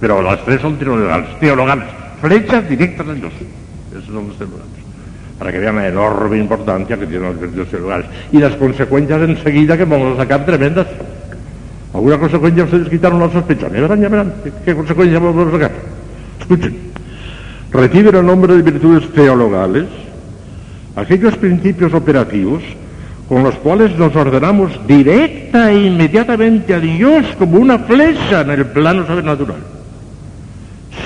Pero 0.00 0.22
las 0.22 0.44
tres 0.44 0.60
son 0.60 0.76
teologales, 0.76 1.28
teologales, 1.40 1.86
flechas 2.20 2.68
directas 2.68 3.08
a 3.08 3.14
Dios. 3.14 3.32
Esos 3.90 4.04
son 4.04 4.28
los 4.28 4.36
teologales. 4.36 4.68
Para 5.38 5.52
que 5.52 5.58
vean 5.58 5.76
la 5.76 5.88
enorme 5.88 6.38
importancia 6.38 6.98
que 6.98 7.06
tienen 7.06 7.30
las 7.30 7.40
virtudes 7.40 7.68
teologales. 7.68 8.06
Y 8.32 8.38
las 8.38 8.54
consecuencias 8.56 9.22
enseguida 9.22 9.76
que 9.76 9.84
vamos 9.84 10.14
a 10.14 10.22
sacar 10.22 10.44
tremendas. 10.44 10.86
¿Alguna 11.94 12.18
consecuencia 12.18 12.64
ustedes 12.64 12.88
quitaron 12.88 13.18
la 13.18 13.30
sospecha? 13.30 13.68
Verán, 13.68 14.00
verán. 14.00 14.34
¿Qué, 14.64 14.74
consecuencias 14.74 15.22
vamos 15.22 15.48
a 15.48 15.50
sacar? 15.52 15.72
Escuchen. 16.40 16.76
Reciben 17.72 18.14
el 18.14 18.26
nombre 18.26 18.54
de 18.54 18.62
virtudes 18.62 19.10
teologales 19.12 19.86
aquellos 20.96 21.36
principios 21.36 21.94
operativos 21.94 22.62
con 23.28 23.42
los 23.42 23.54
cuales 23.56 23.96
nos 23.98 24.14
ordenamos 24.16 24.72
directa 24.86 25.70
e 25.70 25.86
inmediatamente 25.86 26.74
a 26.74 26.80
Dios 26.80 27.26
como 27.38 27.58
una 27.58 27.78
flecha 27.80 28.40
en 28.40 28.50
el 28.50 28.66
plano 28.66 29.06
sobrenatural 29.06 29.78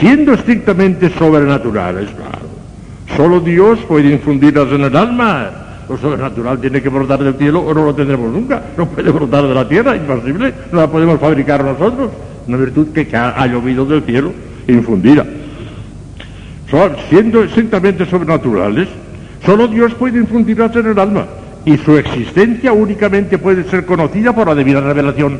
siendo 0.02 0.32
estrictamente 0.32 1.10
sobrenaturales, 1.10 2.10
claro. 2.10 2.50
Solo 3.16 3.38
Dios 3.38 3.78
puede 3.86 4.10
infundirlas 4.10 4.72
en 4.72 4.82
el 4.82 4.96
alma. 4.96 5.50
Lo 5.88 5.96
sobrenatural 5.96 6.60
tiene 6.60 6.82
que 6.82 6.88
brotar 6.88 7.22
del 7.22 7.34
cielo 7.34 7.60
o 7.60 7.72
no 7.72 7.84
lo 7.84 7.94
tendremos 7.94 8.32
nunca. 8.32 8.62
No 8.76 8.86
puede 8.88 9.10
brotar 9.12 9.46
de 9.46 9.54
la 9.54 9.68
tierra, 9.68 9.94
imposible. 9.94 10.52
No 10.72 10.80
la 10.80 10.88
podemos 10.88 11.20
fabricar 11.20 11.62
nosotros. 11.62 12.10
Una 12.48 12.56
virtud 12.56 12.88
que 12.88 13.08
ha 13.16 13.46
llovido 13.46 13.84
del 13.84 14.02
cielo 14.02 14.32
infundida. 14.66 15.24
siendo 17.08 17.44
estrictamente 17.44 18.04
sobrenaturales, 18.06 18.88
solo 19.46 19.68
Dios 19.68 19.94
puede 19.94 20.18
infundirlas 20.18 20.74
en 20.74 20.86
el 20.86 20.98
alma. 20.98 21.26
Y 21.64 21.76
su 21.78 21.96
existencia 21.96 22.72
únicamente 22.72 23.38
puede 23.38 23.64
ser 23.64 23.86
conocida 23.86 24.34
por 24.34 24.48
la 24.48 24.54
debida 24.54 24.80
revelación. 24.80 25.38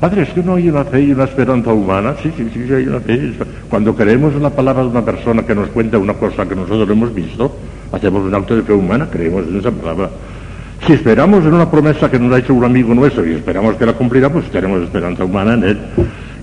Padre, 0.00 0.22
es 0.22 0.28
que 0.30 0.42
no 0.42 0.54
hay 0.54 0.68
una 0.68 0.84
fe 0.84 1.02
y 1.02 1.12
una 1.12 1.24
esperanza 1.24 1.72
humana. 1.72 2.14
Sí, 2.22 2.30
sí, 2.36 2.48
sí, 2.52 2.72
hay 2.72 2.86
una 2.86 3.00
fe. 3.00 3.32
Cuando 3.68 3.94
creemos 3.94 4.34
en 4.34 4.42
la 4.42 4.50
palabra 4.50 4.82
de 4.82 4.88
una 4.88 5.04
persona 5.04 5.42
que 5.42 5.54
nos 5.54 5.68
cuenta 5.68 5.98
una 5.98 6.14
cosa 6.14 6.46
que 6.46 6.54
nosotros 6.54 6.88
hemos 6.90 7.14
visto, 7.14 7.56
hacemos 7.92 8.22
un 8.22 8.34
acto 8.34 8.56
de 8.56 8.62
fe 8.62 8.72
humana, 8.72 9.08
creemos 9.10 9.46
en 9.46 9.58
esa 9.58 9.70
palabra. 9.70 10.10
Si 10.86 10.92
esperamos 10.92 11.44
en 11.44 11.54
una 11.54 11.70
promesa 11.70 12.10
que 12.10 12.18
nos 12.18 12.32
ha 12.32 12.38
hecho 12.38 12.52
un 12.52 12.64
amigo 12.64 12.94
nuestro 12.94 13.26
y 13.26 13.32
esperamos 13.32 13.76
que 13.76 13.86
la 13.86 13.94
cumplirá, 13.94 14.30
pues 14.30 14.50
tenemos 14.50 14.82
esperanza 14.82 15.24
humana 15.24 15.54
en 15.54 15.64
él. 15.64 15.78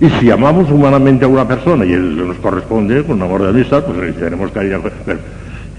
Y 0.00 0.08
si 0.20 0.30
amamos 0.30 0.70
humanamente 0.70 1.24
a 1.24 1.28
una 1.28 1.46
persona 1.46 1.84
y 1.84 1.92
él 1.92 2.26
nos 2.26 2.36
corresponde 2.38 3.04
con 3.04 3.16
un 3.16 3.22
amor 3.22 3.42
de 3.42 3.50
amistad, 3.50 3.84
pues 3.84 4.16
tenemos 4.16 4.50
que 4.50 4.64
ir. 4.66 4.80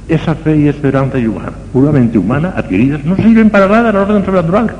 Esa 0.07 0.35
fe 0.35 0.55
y 0.57 0.67
esperanza 0.67 1.17
y 1.17 1.25
humana, 1.25 1.51
puramente 1.73 2.17
humana, 2.17 2.53
adquiridas, 2.55 3.03
no 3.03 3.15
sirven 3.15 3.49
para 3.49 3.67
nada 3.67 3.89
en 3.89 3.95
la 3.95 4.01
orden 4.01 4.23
sobrenatural. 4.23 4.75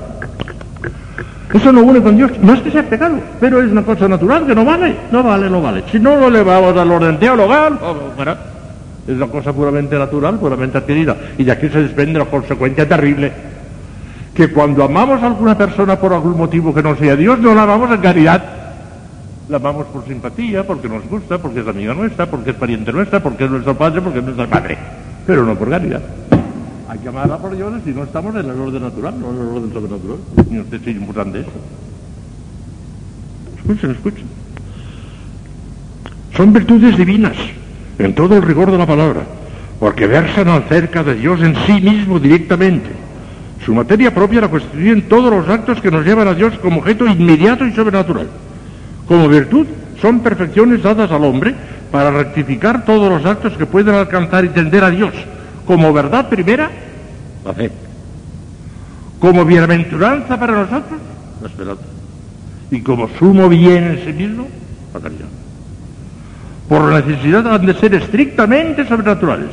Eso 1.55 1.71
no 1.71 1.83
une 1.83 2.01
con 2.01 2.17
Dios. 2.17 2.31
No 2.41 2.53
es 2.53 2.61
que 2.61 2.69
sea 2.69 2.83
pecado, 2.83 3.15
pero 3.39 3.61
es 3.61 3.71
una 3.71 3.81
cosa 3.81 4.07
natural 4.07 4.45
que 4.45 4.53
no 4.53 4.65
vale. 4.65 4.95
No 5.11 5.23
vale, 5.23 5.49
no 5.49 5.61
vale. 5.61 5.83
Si 5.91 5.99
no 5.99 6.17
lo 6.17 6.27
elevamos 6.27 6.75
al 6.75 6.91
orden 6.91 7.17
teologal, 7.17 7.79
es 9.07 9.15
una 9.15 9.27
cosa 9.27 9.53
puramente 9.53 9.97
natural, 9.97 10.37
puramente 10.37 10.77
adquirida. 10.77 11.15
Y 11.37 11.45
de 11.45 11.51
aquí 11.53 11.69
se 11.69 11.81
desprende 11.81 12.19
la 12.19 12.25
consecuencia 12.25 12.87
terrible. 12.87 13.31
Que 14.33 14.49
cuando 14.49 14.83
amamos 14.83 15.23
a 15.23 15.27
alguna 15.27 15.57
persona 15.57 15.95
por 15.97 16.11
algún 16.11 16.37
motivo 16.37 16.73
que 16.73 16.83
no 16.83 16.95
sea 16.97 17.15
Dios, 17.15 17.39
no 17.39 17.55
la 17.55 17.63
amamos 17.63 17.89
en 17.89 18.01
caridad. 18.01 18.43
La 19.47 19.57
amamos 19.57 19.85
por 19.87 20.05
simpatía, 20.05 20.67
porque 20.67 20.89
nos 20.89 21.07
gusta, 21.07 21.37
porque 21.37 21.61
es 21.61 21.67
amiga 21.67 21.93
nuestra, 21.93 22.25
porque 22.25 22.49
es 22.49 22.55
pariente 22.57 22.91
nuestra, 22.91 23.21
porque 23.23 23.45
es 23.45 23.49
nuestro 23.49 23.75
padre, 23.75 24.01
porque 24.01 24.19
es 24.19 24.25
nuestra 24.25 24.47
madre. 24.47 24.77
Pero 25.25 25.45
no 25.45 25.55
por 25.55 25.69
caridad. 25.69 26.01
Hay 26.87 26.99
que 26.99 27.09
amarla 27.09 27.37
por 27.37 27.55
Dios 27.55 27.73
si 27.83 27.91
no 27.91 28.03
estamos 28.03 28.35
en 28.35 28.49
el 28.49 28.59
orden 28.59 28.83
natural, 28.83 29.15
no 29.19 29.31
en 29.31 29.35
el 29.35 29.57
orden 29.57 29.73
sobrenatural. 29.73 30.17
Y 30.51 30.59
usted 30.59 30.87
es 30.87 30.95
importante 30.95 31.39
eso. 31.39 31.49
Escuchen, 33.57 33.91
escuchen. 33.91 34.25
Son 36.35 36.53
virtudes 36.53 36.97
divinas, 36.97 37.35
en 37.97 38.13
todo 38.13 38.35
el 38.35 38.43
rigor 38.43 38.69
de 38.69 38.77
la 38.77 38.85
palabra, 38.85 39.21
porque 39.79 40.05
versan 40.05 40.49
acerca 40.49 41.03
de 41.03 41.15
Dios 41.15 41.41
en 41.41 41.55
sí 41.65 41.81
mismo 41.81 42.19
directamente. 42.19 42.89
Su 43.65 43.73
materia 43.73 44.13
propia 44.13 44.41
la 44.41 44.49
constituyen 44.49 45.07
todos 45.07 45.31
los 45.31 45.49
actos 45.49 45.81
que 45.81 45.89
nos 45.89 46.05
llevan 46.05 46.27
a 46.27 46.33
Dios 46.33 46.53
como 46.61 46.81
objeto 46.81 47.07
inmediato 47.07 47.65
y 47.65 47.71
sobrenatural. 47.71 48.27
Como 49.07 49.27
virtud, 49.27 49.65
son 49.99 50.19
perfecciones 50.19 50.83
dadas 50.83 51.09
al 51.09 51.23
hombre 51.23 51.55
para 51.95 52.11
rectificar 52.11 52.83
todos 52.83 53.09
los 53.09 53.25
actos 53.25 53.53
que 53.53 53.65
pueden 53.65 53.95
alcanzar 53.95 54.43
y 54.43 54.49
tender 54.49 54.83
a 54.83 54.89
Dios 54.89 55.13
como 55.65 55.93
verdad 55.93 56.27
primera, 56.27 56.69
la 57.45 57.53
fe. 57.53 57.71
Como 59.17 59.45
bienaventuranza 59.45 60.37
para 60.37 60.57
nosotros, 60.57 60.99
la 61.41 61.47
esperanza. 61.47 61.83
Y 62.69 62.81
como 62.81 63.07
sumo 63.17 63.47
bien 63.47 63.85
en 63.85 64.03
sí 64.03 64.11
mismo, 64.11 64.45
la 64.93 64.99
caridad. 64.99 65.27
Por 66.67 66.91
la 66.91 66.99
necesidad 66.99 67.47
han 67.47 67.65
de 67.65 67.73
ser 67.75 67.95
estrictamente 67.95 68.85
sobrenaturales, 68.85 69.51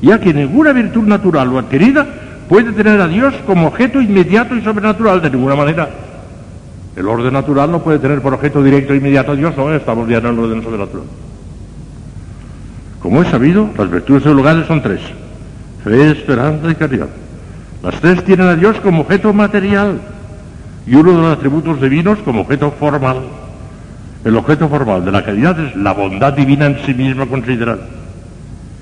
ya 0.00 0.18
que 0.18 0.32
ninguna 0.32 0.72
virtud 0.72 1.02
natural 1.02 1.48
o 1.48 1.58
adquirida 1.58 2.06
puede 2.48 2.72
tener 2.72 2.98
a 3.02 3.06
Dios 3.06 3.34
como 3.44 3.66
objeto 3.66 4.00
inmediato 4.00 4.56
y 4.56 4.62
sobrenatural 4.62 5.20
de 5.20 5.28
ninguna 5.28 5.56
manera. 5.56 5.90
El 6.96 7.06
orden 7.06 7.34
natural 7.34 7.70
no 7.70 7.82
puede 7.82 7.98
tener 7.98 8.22
por 8.22 8.32
objeto 8.32 8.62
directo 8.62 8.94
e 8.94 8.96
inmediato 8.96 9.32
a 9.32 9.36
Dios, 9.36 9.54
no, 9.58 9.74
estamos 9.74 10.08
ya 10.08 10.16
en 10.16 10.26
el 10.28 10.38
orden 10.38 10.62
sobrenatural. 10.62 11.04
Como 13.02 13.22
he 13.22 13.30
sabido, 13.30 13.68
las 13.76 13.90
virtudes 13.90 14.22
teologales 14.22 14.66
son 14.66 14.80
tres 14.80 15.00
fe, 15.82 16.10
esperanza 16.10 16.70
y 16.70 16.74
caridad. 16.74 17.08
Las 17.82 18.00
tres 18.00 18.24
tienen 18.24 18.46
a 18.46 18.56
Dios 18.56 18.78
como 18.80 19.02
objeto 19.02 19.32
material 19.32 20.00
y 20.86 20.94
uno 20.94 21.12
de 21.12 21.18
los 21.18 21.36
atributos 21.38 21.80
divinos 21.80 22.18
como 22.24 22.42
objeto 22.42 22.70
formal. 22.72 23.18
El 24.24 24.36
objeto 24.36 24.68
formal 24.68 25.04
de 25.04 25.10
la 25.10 25.24
caridad 25.24 25.58
es 25.58 25.74
la 25.76 25.92
bondad 25.92 26.32
divina 26.32 26.66
en 26.66 26.78
sí 26.86 26.94
misma 26.94 27.26
considerada. 27.26 27.82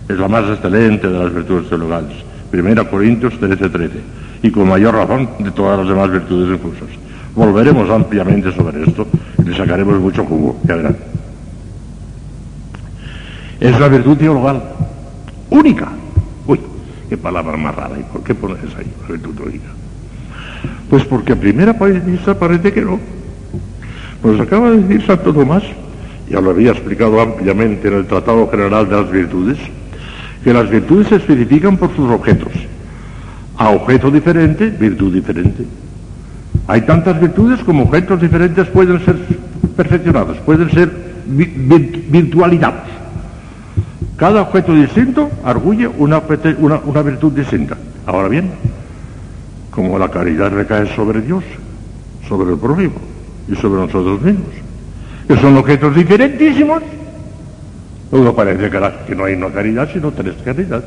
Es 0.08 0.18
la 0.18 0.28
más 0.28 0.44
excelente 0.44 1.08
de 1.08 1.18
las 1.18 1.32
virtudes 1.32 1.68
teologales. 1.68 2.12
Primera 2.50 2.84
Corintios 2.84 3.38
13, 3.38 3.70
13. 3.70 4.00
Y 4.42 4.50
con 4.50 4.68
mayor 4.68 4.94
razón 4.94 5.30
de 5.38 5.50
todas 5.52 5.78
las 5.78 5.88
demás 5.88 6.10
virtudes 6.10 6.50
infusas. 6.50 6.88
Volveremos 7.34 7.88
ampliamente 7.88 8.52
sobre 8.52 8.82
esto 8.82 9.06
y 9.38 9.48
le 9.48 9.56
sacaremos 9.56 9.98
mucho 9.98 10.24
jugo. 10.24 10.58
Ya 10.64 10.76
verán. 10.76 10.96
Es 13.60 13.78
la 13.78 13.88
virtud 13.88 14.16
teologal. 14.16 14.62
Única 15.50 15.88
Qué 17.10 17.16
palabra 17.16 17.56
más 17.56 17.74
rara. 17.74 17.98
¿Y 17.98 18.04
por 18.04 18.22
qué 18.22 18.36
pones 18.36 18.60
ahí? 18.78 18.86
Pues 20.88 21.04
porque 21.04 21.32
a 21.32 21.36
primera 21.36 21.72
vista 21.72 22.38
parece 22.38 22.72
que 22.72 22.82
no. 22.82 23.00
Nos 24.22 24.40
acaba 24.40 24.70
de 24.70 24.82
decir 24.82 25.04
Santo 25.04 25.34
Tomás, 25.34 25.64
ya 26.30 26.40
lo 26.40 26.50
había 26.50 26.70
explicado 26.70 27.20
ampliamente 27.20 27.88
en 27.88 27.94
el 27.94 28.06
Tratado 28.06 28.48
General 28.48 28.88
de 28.88 28.94
las 28.94 29.10
Virtudes, 29.10 29.58
que 30.44 30.54
las 30.54 30.70
virtudes 30.70 31.08
se 31.08 31.16
especifican 31.16 31.76
por 31.76 31.94
sus 31.96 32.08
objetos. 32.08 32.52
A 33.56 33.70
objeto 33.70 34.08
diferente, 34.08 34.70
virtud 34.70 35.12
diferente. 35.12 35.64
Hay 36.68 36.82
tantas 36.82 37.20
virtudes 37.20 37.58
como 37.64 37.82
objetos 37.82 38.20
diferentes 38.20 38.68
pueden 38.68 39.04
ser 39.04 39.16
perfeccionados, 39.76 40.38
pueden 40.38 40.70
ser 40.70 40.92
virtualidades. 41.26 42.99
Cada 44.20 44.42
objeto 44.42 44.74
distinto 44.74 45.30
arguye 45.42 45.88
una, 45.88 46.20
una, 46.58 47.02
virtud 47.02 47.32
distinta. 47.32 47.78
Ahora 48.04 48.28
bien, 48.28 48.50
como 49.70 49.98
la 49.98 50.10
caridad 50.10 50.50
recae 50.50 50.94
sobre 50.94 51.22
Dios, 51.22 51.42
sobre 52.28 52.52
el 52.52 52.58
prójimo 52.58 52.96
y 53.48 53.56
sobre 53.56 53.80
nosotros 53.80 54.20
mismos, 54.20 54.50
que 55.26 55.38
son 55.38 55.56
objetos 55.56 55.96
diferentísimos, 55.96 56.82
uno 58.10 58.36
parece 58.36 58.68
que, 58.68 59.14
no 59.14 59.24
hay 59.24 59.32
una 59.36 59.48
caridad, 59.48 59.88
sino 59.90 60.10
tres 60.10 60.34
caridades. 60.44 60.84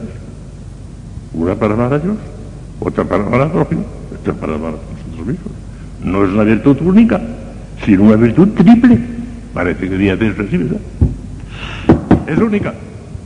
Una 1.33 1.55
para 1.55 1.73
amar 1.73 1.91
a 1.91 1.97
Dios, 1.97 2.17
otra 2.79 3.03
para 3.03 3.25
amar 3.25 3.41
al 3.41 3.51
prójimo, 3.51 3.83
otra 4.13 4.33
para 4.35 4.53
amar 4.53 4.73
a 4.73 4.93
nosotros 4.93 5.25
mismos. 5.25 5.53
No 6.03 6.23
es 6.23 6.29
una 6.29 6.43
virtud 6.43 6.77
única, 6.81 7.19
sino 7.83 8.03
una 8.03 8.15
virtud 8.15 8.49
triple. 8.49 8.99
Parece 9.55 9.89
que 9.89 9.97
día 9.97 10.13
así, 10.13 10.57
¿verdad? 10.57 10.79
Es 12.27 12.37
única. 12.37 12.75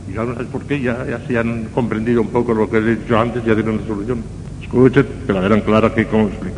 Y 0.08 0.14
ya 0.14 0.24
no 0.24 0.34
sabes 0.34 0.48
por 0.48 0.64
qué, 0.64 0.80
ya, 0.82 1.06
ya 1.06 1.20
se 1.28 1.38
han 1.38 1.66
comprendido 1.74 2.22
un 2.22 2.30
poco 2.30 2.54
lo 2.54 2.70
que 2.70 2.78
he 2.78 2.96
dicho 2.96 3.20
antes, 3.20 3.44
ya 3.46 3.54
tienen 3.54 3.76
una 3.76 3.88
solución. 3.88 4.24
Escuchen, 4.62 5.06
que 5.26 5.34
la 5.34 5.40
verán 5.40 5.62
clara 5.62 5.94
que 5.94 6.06
cómo 6.06 6.28
explico. 6.28 6.58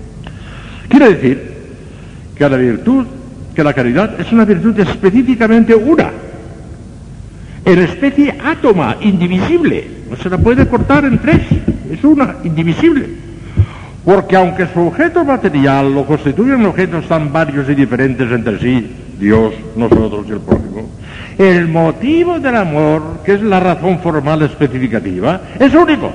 Quiere 0.87 1.13
decir 1.13 1.53
que 2.35 2.49
la 2.49 2.57
virtud, 2.57 3.05
que 3.53 3.63
la 3.63 3.73
caridad 3.73 4.19
es 4.19 4.31
una 4.31 4.45
virtud 4.45 4.79
específicamente 4.79 5.75
una, 5.75 6.11
en 7.65 7.79
especie 7.79 8.35
átoma, 8.43 8.97
indivisible, 9.01 9.87
no 10.09 10.15
se 10.15 10.29
la 10.29 10.37
puede 10.37 10.67
cortar 10.67 11.05
en 11.05 11.19
tres, 11.19 11.41
es 11.91 12.03
una, 12.03 12.37
indivisible. 12.43 13.07
Porque 14.03 14.35
aunque 14.35 14.67
su 14.73 14.87
objeto 14.87 15.23
material 15.23 15.93
lo 15.93 16.05
constituyen 16.05 16.65
objetos 16.65 17.07
tan 17.07 17.31
varios 17.31 17.69
y 17.69 17.75
diferentes 17.75 18.31
entre 18.31 18.59
sí, 18.59 18.89
Dios, 19.19 19.53
nosotros 19.75 20.25
y 20.27 20.31
el 20.31 20.39
prójimo, 20.39 20.89
el 21.39 21.69
motivo 21.69 22.37
del 22.37 22.53
amor, 22.53 23.21
que 23.23 23.35
es 23.35 23.41
la 23.41 23.61
razón 23.61 23.99
formal 23.99 24.41
especificativa, 24.41 25.39
es 25.57 25.73
único, 25.73 26.11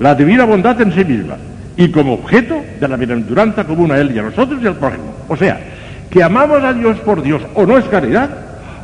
la 0.00 0.16
divina 0.16 0.44
bondad 0.44 0.80
en 0.80 0.92
sí 0.92 1.04
misma, 1.04 1.36
y 1.76 1.88
como 1.92 2.14
objeto 2.14 2.60
de 2.80 2.88
la 2.88 2.96
bienaventuranza 2.96 3.62
común 3.62 3.92
a 3.92 3.98
Él 3.98 4.10
y 4.12 4.18
a 4.18 4.22
nosotros 4.22 4.60
y 4.60 4.66
al 4.66 4.74
prójimo. 4.74 5.14
O 5.28 5.36
sea, 5.36 5.60
que 6.10 6.24
amamos 6.24 6.60
a 6.64 6.72
Dios 6.72 6.98
por 6.98 7.22
Dios 7.22 7.40
o 7.54 7.64
no 7.66 7.78
es 7.78 7.84
caridad, 7.84 8.30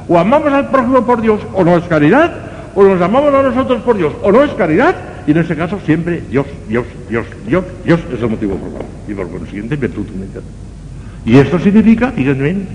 o 0.06 0.16
amamos 0.16 0.52
al 0.52 0.68
prójimo 0.70 1.04
por 1.04 1.20
Dios 1.20 1.40
o 1.52 1.64
no 1.64 1.76
es 1.76 1.82
caridad, 1.86 2.32
o 2.76 2.84
nos 2.84 3.02
amamos 3.02 3.34
a 3.34 3.42
nosotros 3.42 3.82
por 3.82 3.96
Dios 3.96 4.12
o 4.22 4.30
no 4.30 4.44
es 4.44 4.52
caridad, 4.52 4.94
y 5.26 5.32
en 5.32 5.38
ese 5.38 5.56
caso 5.56 5.80
siempre 5.84 6.22
Dios, 6.30 6.46
Dios, 6.68 6.86
Dios, 7.10 7.26
Dios, 7.48 7.64
Dios 7.84 7.98
es 8.14 8.22
el 8.22 8.28
motivo 8.28 8.56
formal, 8.58 8.86
y 9.08 9.14
por 9.14 9.28
consiguiente 9.28 9.74
virtud 9.74 10.06
única. 10.14 10.38
Y 11.26 11.36
esto 11.36 11.58
significa, 11.58 12.12
fíjense 12.12 12.42
bien, 12.44 12.68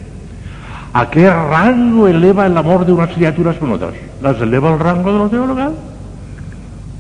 ¿a 0.94 1.10
qué 1.10 1.30
rango 1.30 2.08
eleva 2.08 2.46
el 2.46 2.58
amor 2.58 2.86
de 2.86 2.92
unas 2.92 3.10
criaturas 3.10 3.58
con 3.58 3.72
otras? 3.72 3.94
¿Las 4.22 4.40
eleva 4.42 4.74
al 4.74 4.80
rango 4.80 5.12
de 5.12 5.20
lo 5.20 5.30
teologal? 5.30 5.74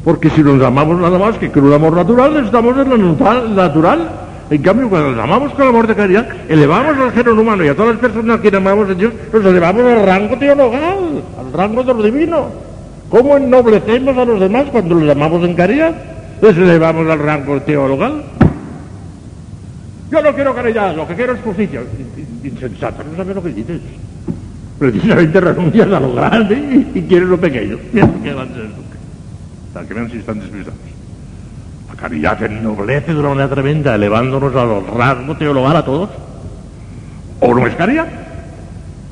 Porque 0.03 0.30
si 0.30 0.41
nos 0.41 0.61
amamos 0.64 0.99
nada 0.99 1.18
más 1.18 1.38
que 1.38 1.52
con 1.52 1.66
un 1.66 1.74
amor 1.74 1.94
natural, 1.94 2.38
estamos 2.45 2.78
en 2.78 2.90
lo 2.90 3.48
natural. 3.56 4.10
En 4.49 4.61
cambio, 4.64 4.90
cuando 4.90 5.11
nos 5.11 5.24
amamos 5.24 5.53
con 5.53 5.64
el 5.64 5.70
amor 5.70 5.86
de 5.86 5.95
caridad, 5.95 6.28
elevamos 6.48 6.98
al 6.98 7.11
género 7.11 7.40
humano 7.40 7.64
y 7.64 7.68
a 7.68 7.76
todas 7.76 7.91
las 7.91 7.99
personas 7.99 8.40
que 8.40 8.56
amamos 8.56 8.90
a 8.90 8.94
Dios, 8.94 9.14
nos 9.32 9.45
elevamos 9.45 9.84
al 9.84 10.06
rango 10.06 10.38
teologal, 10.38 11.24
al 11.40 11.53
rango 11.53 11.84
de 11.84 11.94
lo 11.94 12.02
divino. 12.02 12.48
¿Cómo 13.10 13.38
ennoblecemos 13.38 14.18
a 14.18 14.26
los 14.26 14.40
demás 14.40 14.66
cuando 14.72 14.95
los 14.95 15.10
amamos 15.10 15.44
en 15.44 15.53
caridad? 15.56 15.94
Les 16.41 16.57
elevamos 16.57 17.10
al 17.10 17.20
rango 17.20 17.60
teologal. 17.61 18.24
Yo 20.11 20.22
no 20.22 20.34
quiero 20.34 20.56
caridad, 20.56 20.95
lo 20.95 21.07
que 21.07 21.15
quiero 21.15 21.34
es 21.34 21.41
justicia. 21.41 21.81
Insensato, 22.44 23.03
no 23.03 23.15
sabes 23.15 23.36
lo 23.36 23.44
que 23.44 23.49
dices. 23.49 23.80
Precisamente 24.80 25.40
renuncias 25.41 25.91
a 25.91 25.99
lo 25.99 26.14
grande 26.14 26.86
y, 26.95 27.02
quieres 27.03 27.27
lo 27.27 27.40
pequeño. 27.40 27.77
Qué 27.94 27.99
es 27.99 28.36
para 29.73 29.88
que 29.88 29.94
vean 29.94 30.10
si 30.10 30.18
están 30.18 30.40
despistados. 30.40 30.80
La 31.90 31.95
caridad 31.95 32.41
ennoblece 32.44 33.14
de 33.14 33.19
una 33.19 33.30
manera 33.30 33.49
tremenda, 33.49 33.95
elevándonos 33.95 34.56
a 34.56 34.65
los 34.65 34.88
rasgos 34.88 35.38
teologal 35.38 35.76
a 35.76 35.86
todos. 35.86 36.10
¿O 37.40 37.53
no 37.53 37.68
es 37.68 37.76
caridad? 37.76 38.07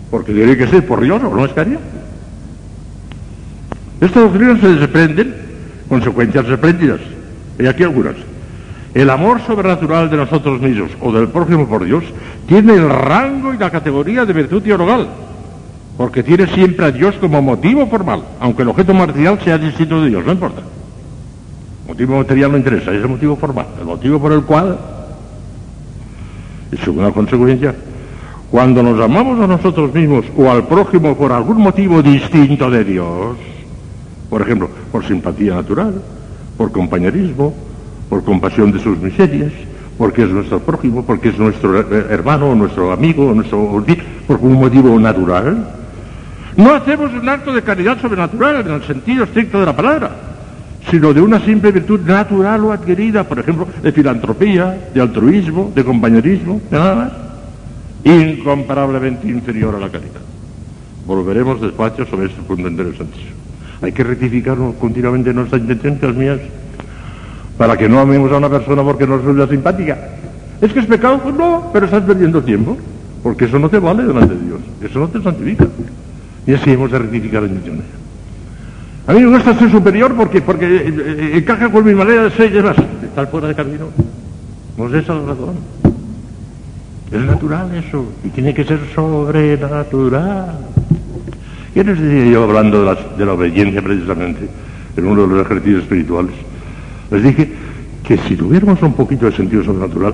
Porque 0.09 0.33
tiene 0.33 0.57
que 0.57 0.67
ser 0.67 0.85
por 0.85 1.01
Dios, 1.01 1.21
¿o 1.21 1.35
no 1.35 1.45
es 1.45 1.53
caridad? 1.53 1.79
Estas 4.01 4.23
doctrinas 4.23 4.59
se 4.59 4.75
desprenden 4.75 5.35
consecuencias 5.87 6.47
espléndidas. 6.47 6.99
Y 7.59 7.67
aquí 7.67 7.83
algunas. 7.83 8.15
El 8.97 9.11
amor 9.11 9.39
sobrenatural 9.45 10.09
de 10.09 10.17
nosotros 10.17 10.59
mismos 10.59 10.89
o 10.99 11.11
del 11.11 11.27
prójimo 11.27 11.67
por 11.67 11.85
Dios 11.85 12.03
tiene 12.47 12.73
el 12.73 12.89
rango 12.89 13.53
y 13.53 13.57
la 13.59 13.69
categoría 13.69 14.25
de 14.25 14.33
virtud 14.33 14.63
teologal 14.63 15.07
porque 15.95 16.23
tiene 16.23 16.47
siempre 16.47 16.83
a 16.83 16.91
Dios 16.91 17.13
como 17.21 17.39
motivo 17.39 17.85
formal, 17.85 18.23
aunque 18.39 18.63
el 18.63 18.69
objeto 18.69 18.95
material 18.95 19.39
sea 19.43 19.59
distinto 19.59 20.01
de 20.01 20.09
Dios, 20.09 20.25
no 20.25 20.31
importa. 20.31 20.63
El 21.83 21.89
motivo 21.89 22.17
material 22.17 22.51
no 22.53 22.57
interesa, 22.57 22.91
es 22.91 23.03
el 23.03 23.07
motivo 23.07 23.35
formal, 23.35 23.67
el 23.79 23.85
motivo 23.85 24.19
por 24.19 24.31
el 24.31 24.41
cual, 24.41 24.79
y 26.71 26.77
segunda 26.77 27.11
consecuencia, 27.11 27.75
cuando 28.49 28.81
nos 28.81 28.99
amamos 28.99 29.39
a 29.39 29.45
nosotros 29.45 29.93
mismos 29.93 30.25
o 30.35 30.49
al 30.49 30.65
prójimo 30.65 31.15
por 31.15 31.31
algún 31.31 31.57
motivo 31.57 32.01
distinto 32.01 32.67
de 32.71 32.83
Dios, 32.83 33.37
por 34.27 34.41
ejemplo, 34.41 34.67
por 34.91 35.05
simpatía 35.05 35.53
natural, 35.53 36.01
por 36.57 36.71
compañerismo, 36.71 37.66
por 38.09 38.23
compasión 38.23 38.71
de 38.71 38.79
sus 38.79 38.97
miserias, 38.97 39.51
porque 39.97 40.23
es 40.23 40.29
nuestro 40.29 40.59
prójimo, 40.59 41.03
porque 41.03 41.29
es 41.29 41.37
nuestro 41.37 41.79
hermano, 41.79 42.55
nuestro 42.55 42.91
amigo, 42.91 43.33
nuestro, 43.33 43.83
por 44.27 44.39
un 44.39 44.53
motivo 44.53 44.99
natural, 44.99 45.73
no 46.55 46.73
hacemos 46.73 47.13
un 47.13 47.29
acto 47.29 47.53
de 47.53 47.61
caridad 47.61 47.99
sobrenatural 48.01 48.65
en 48.65 48.73
el 48.73 48.83
sentido 48.83 49.25
estricto 49.25 49.59
de 49.59 49.65
la 49.65 49.75
palabra, 49.75 50.11
sino 50.89 51.13
de 51.13 51.21
una 51.21 51.39
simple 51.39 51.71
virtud 51.71 51.99
natural 52.01 52.63
o 52.65 52.71
adquirida, 52.71 53.23
por 53.23 53.39
ejemplo, 53.39 53.67
de 53.81 53.91
filantropía, 53.91 54.89
de 54.93 55.01
altruismo, 55.01 55.71
de 55.75 55.83
compañerismo, 55.83 56.61
de 56.71 56.77
nada 56.77 56.95
más, 56.95 57.11
incomparablemente 58.03 59.27
inferior 59.27 59.75
a 59.75 59.79
la 59.79 59.89
caridad. 59.89 60.21
Volveremos 61.05 61.61
despacio 61.61 62.05
sobre 62.05 62.27
este 62.27 62.41
punto 62.41 62.67
interesantísimo. 62.67 63.37
Hay 63.81 63.91
que 63.91 64.03
rectificar 64.03 64.57
continuamente 64.79 65.33
nuestras 65.33 65.61
intenciones 65.61 66.15
mías 66.15 66.39
para 67.57 67.75
que 67.75 67.89
no 67.89 67.99
amemos 67.99 68.31
a 68.31 68.37
una 68.37 68.49
persona 68.49 68.83
porque 68.83 69.07
no 69.07 69.17
resulta 69.17 69.47
simpática. 69.47 69.97
¿Es 70.61 70.73
que 70.73 70.79
es 70.79 70.85
pecado? 70.85 71.19
Pues 71.21 71.35
no, 71.35 71.69
pero 71.73 71.85
estás 71.85 72.03
perdiendo 72.03 72.41
tiempo, 72.41 72.77
porque 73.23 73.45
eso 73.45 73.59
no 73.59 73.69
te 73.69 73.79
vale 73.79 74.03
delante 74.03 74.35
de 74.35 74.45
Dios, 74.45 74.59
eso 74.81 74.99
no 74.99 75.07
te 75.07 75.21
santifica. 75.21 75.67
Y 76.45 76.53
así 76.53 76.71
hemos 76.71 76.91
de 76.91 76.99
rectificar 76.99 77.43
intenciones. 77.43 77.83
A 79.07 79.13
mí 79.13 79.21
me 79.21 79.37
gusta 79.37 79.57
ser 79.57 79.71
superior 79.71 80.13
porque, 80.15 80.41
porque 80.41 80.65
eh, 80.65 80.81
eh, 80.87 81.31
encaja 81.35 81.69
con 81.69 81.85
mi 81.85 81.93
manera 81.93 82.23
de 82.23 82.31
ser 82.31 82.51
y 82.51 82.55
demás. 82.55 82.75
Estar 83.01 83.29
fuera 83.29 83.47
de 83.47 83.55
camino. 83.55 83.87
No 84.77 84.87
es 84.87 85.03
esa 85.03 85.13
la 85.13 85.27
razón. 85.27 85.55
Es 87.11 87.21
natural 87.21 87.73
eso. 87.73 88.05
Y 88.25 88.29
tiene 88.29 88.53
que 88.53 88.65
ser 88.65 88.79
sobrenatural. 88.93 90.59
¿Qué 91.73 91.83
les 91.83 91.99
decía 91.99 92.31
yo 92.31 92.43
hablando 92.43 92.83
de 92.83 92.97
de 93.17 93.25
la 93.25 93.33
obediencia 93.33 93.81
precisamente 93.81 94.49
en 94.97 95.07
uno 95.07 95.21
de 95.21 95.35
los 95.35 95.45
ejercicios 95.45 95.83
espirituales? 95.83 96.33
Les 97.11 97.23
dije 97.23 97.49
que 98.03 98.17
si 98.17 98.35
tuviéramos 98.35 98.81
un 98.81 98.93
poquito 98.93 99.25
de 99.25 99.31
sentido 99.31 99.63
sobrenatural, 99.63 100.13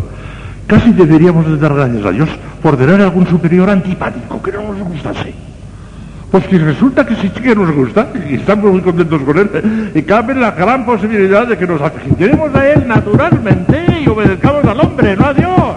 casi 0.68 0.91
deberíamos 0.94 1.45
de 1.48 1.57
dar 1.57 1.74
gracias 1.74 2.06
a 2.06 2.11
Dios 2.11 2.30
por 2.61 2.78
tener 2.78 3.02
algún 3.02 3.28
superior 3.28 3.70
antipático 3.70 4.41
que 4.41 4.52
no 4.52 4.74
nos 4.74 4.80
gustase. 4.80 5.34
Pues 6.32 6.45
si 6.49 6.57
resulta 6.57 7.06
que 7.06 7.15
sí 7.15 7.30
que 7.30 7.56
nos 7.56 7.72
gusta 7.72 8.07
y 8.28 8.36
estamos 8.36 8.72
muy 8.72 8.82
contentos 8.82 9.22
con 9.22 9.38
él, 9.38 9.91
y 9.94 10.02
cabe 10.02 10.34
la 10.34 10.52
gran 10.52 10.84
posibilidad 10.84 11.48
de 11.48 11.56
que 11.57 11.68
nos 11.68 11.80
aficionemos 11.80 12.56
a 12.56 12.68
él 12.70 12.88
naturalmente 12.88 14.02
y 14.03 14.10
obedezcamos 14.10 14.65
al 14.65 14.80
hombre, 14.80 15.15
no 15.15 15.26
a 15.26 15.34
Dios. 15.34 15.74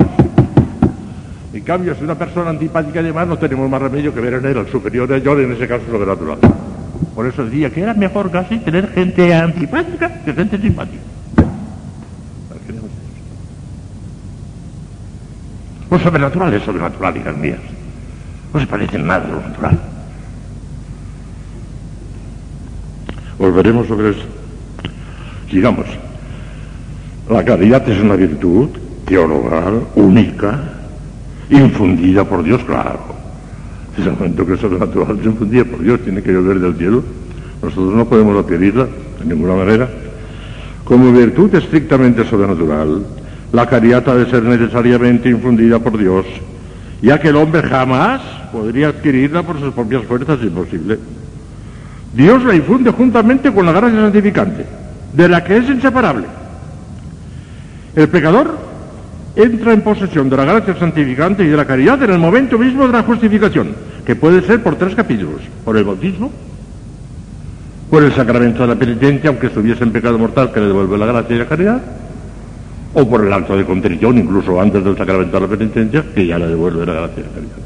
En 1.52 1.62
cambio, 1.62 1.94
si 1.94 2.04
una 2.04 2.14
persona 2.14 2.50
antipática 2.50 3.02
y 3.02 3.12
no 3.12 3.36
tenemos 3.36 3.68
más 3.68 3.82
remedio 3.82 4.14
que 4.14 4.20
ver 4.20 4.34
en 4.34 4.46
él 4.46 4.56
al 4.56 4.68
superior 4.68 5.06
de 5.08 5.20
yo, 5.20 5.38
en 5.38 5.52
ese 5.52 5.68
caso 5.68 5.84
sobrenatural. 5.90 6.38
Por 7.14 7.26
eso 7.26 7.44
decía 7.44 7.70
que 7.70 7.80
era 7.80 7.94
mejor 7.94 8.30
casi 8.30 8.58
tener 8.58 8.92
gente 8.92 9.34
antipática 9.34 10.22
que 10.24 10.32
gente 10.32 10.58
simpática. 10.58 11.02
Lo 15.90 15.98
sobrenatural 15.98 16.52
es 16.52 16.62
sobrenatural, 16.62 17.16
hijas 17.16 17.36
mías. 17.36 17.60
No 18.52 18.60
se 18.60 18.66
parece 18.66 18.98
nada 18.98 19.24
a 19.24 19.28
lo 19.28 19.40
natural. 19.40 19.78
Volveremos 23.38 23.86
sobre 23.86 24.10
eso. 24.10 24.24
Sigamos. 25.50 25.86
La 27.30 27.44
caridad 27.44 27.88
es 27.88 28.00
una 28.00 28.16
virtud 28.16 28.70
teologal, 29.06 29.86
única, 29.94 30.58
infundida 31.50 32.24
por 32.24 32.42
Dios, 32.42 32.62
claro. 32.64 33.15
El 33.98 34.12
momento 34.12 34.46
que 34.46 34.54
es 34.54 34.60
sobrenatural 34.60 35.18
es 35.18 35.26
infundida 35.26 35.64
por 35.64 35.80
Dios, 35.80 36.00
tiene 36.00 36.22
que 36.22 36.32
llover 36.32 36.60
del 36.60 36.76
cielo. 36.76 37.02
Nosotros 37.62 37.94
no 37.94 38.04
podemos 38.06 38.44
adquirirla 38.44 38.84
de 38.84 39.24
ninguna 39.24 39.54
manera. 39.54 39.88
Como 40.84 41.12
virtud 41.12 41.54
estrictamente 41.54 42.24
sobrenatural, 42.24 43.06
la 43.52 43.66
caridad 43.66 44.08
ha 44.08 44.14
de 44.14 44.30
ser 44.30 44.42
necesariamente 44.42 45.28
infundida 45.30 45.78
por 45.78 45.96
Dios, 45.96 46.26
ya 47.00 47.18
que 47.18 47.28
el 47.28 47.36
hombre 47.36 47.62
jamás 47.62 48.20
podría 48.52 48.88
adquirirla 48.88 49.42
por 49.42 49.58
sus 49.58 49.72
propias 49.72 50.04
fuerzas, 50.04 50.38
imposible. 50.42 50.98
Dios 52.14 52.44
la 52.44 52.54
infunde 52.54 52.90
juntamente 52.90 53.52
con 53.52 53.66
la 53.66 53.72
gracia 53.72 54.00
santificante, 54.00 54.64
de 55.12 55.28
la 55.28 55.42
que 55.42 55.56
es 55.56 55.68
inseparable. 55.68 56.26
El 57.94 58.08
pecador 58.08 58.75
entra 59.36 59.74
en 59.74 59.82
posesión 59.82 60.30
de 60.30 60.36
la 60.36 60.44
gracia 60.46 60.74
santificante 60.78 61.44
y 61.44 61.48
de 61.48 61.56
la 61.56 61.66
caridad 61.66 62.02
en 62.02 62.10
el 62.10 62.18
momento 62.18 62.58
mismo 62.58 62.86
de 62.86 62.92
la 62.92 63.02
justificación, 63.02 63.74
que 64.04 64.16
puede 64.16 64.40
ser 64.42 64.62
por 64.62 64.76
tres 64.76 64.94
capítulos, 64.94 65.42
por 65.64 65.76
el 65.76 65.84
bautismo, 65.84 66.32
por 67.90 68.02
el 68.02 68.12
sacramento 68.12 68.62
de 68.62 68.68
la 68.68 68.74
penitencia, 68.74 69.28
aunque 69.28 69.48
estuviese 69.48 69.84
en 69.84 69.92
pecado 69.92 70.18
mortal, 70.18 70.50
que 70.52 70.60
le 70.60 70.66
devuelve 70.66 70.96
la 70.96 71.06
gracia 71.06 71.36
y 71.36 71.38
la 71.38 71.46
caridad, 71.46 71.82
o 72.94 73.08
por 73.08 73.24
el 73.24 73.32
acto 73.32 73.56
de 73.56 73.64
contrición, 73.64 74.16
incluso 74.16 74.58
antes 74.58 74.82
del 74.82 74.96
sacramento 74.96 75.38
de 75.38 75.46
la 75.46 75.56
penitencia, 75.56 76.04
que 76.14 76.26
ya 76.26 76.38
le 76.38 76.48
devuelve 76.48 76.86
la 76.86 76.94
gracia 76.94 77.20
y 77.20 77.22
la 77.22 77.32
caridad. 77.32 77.56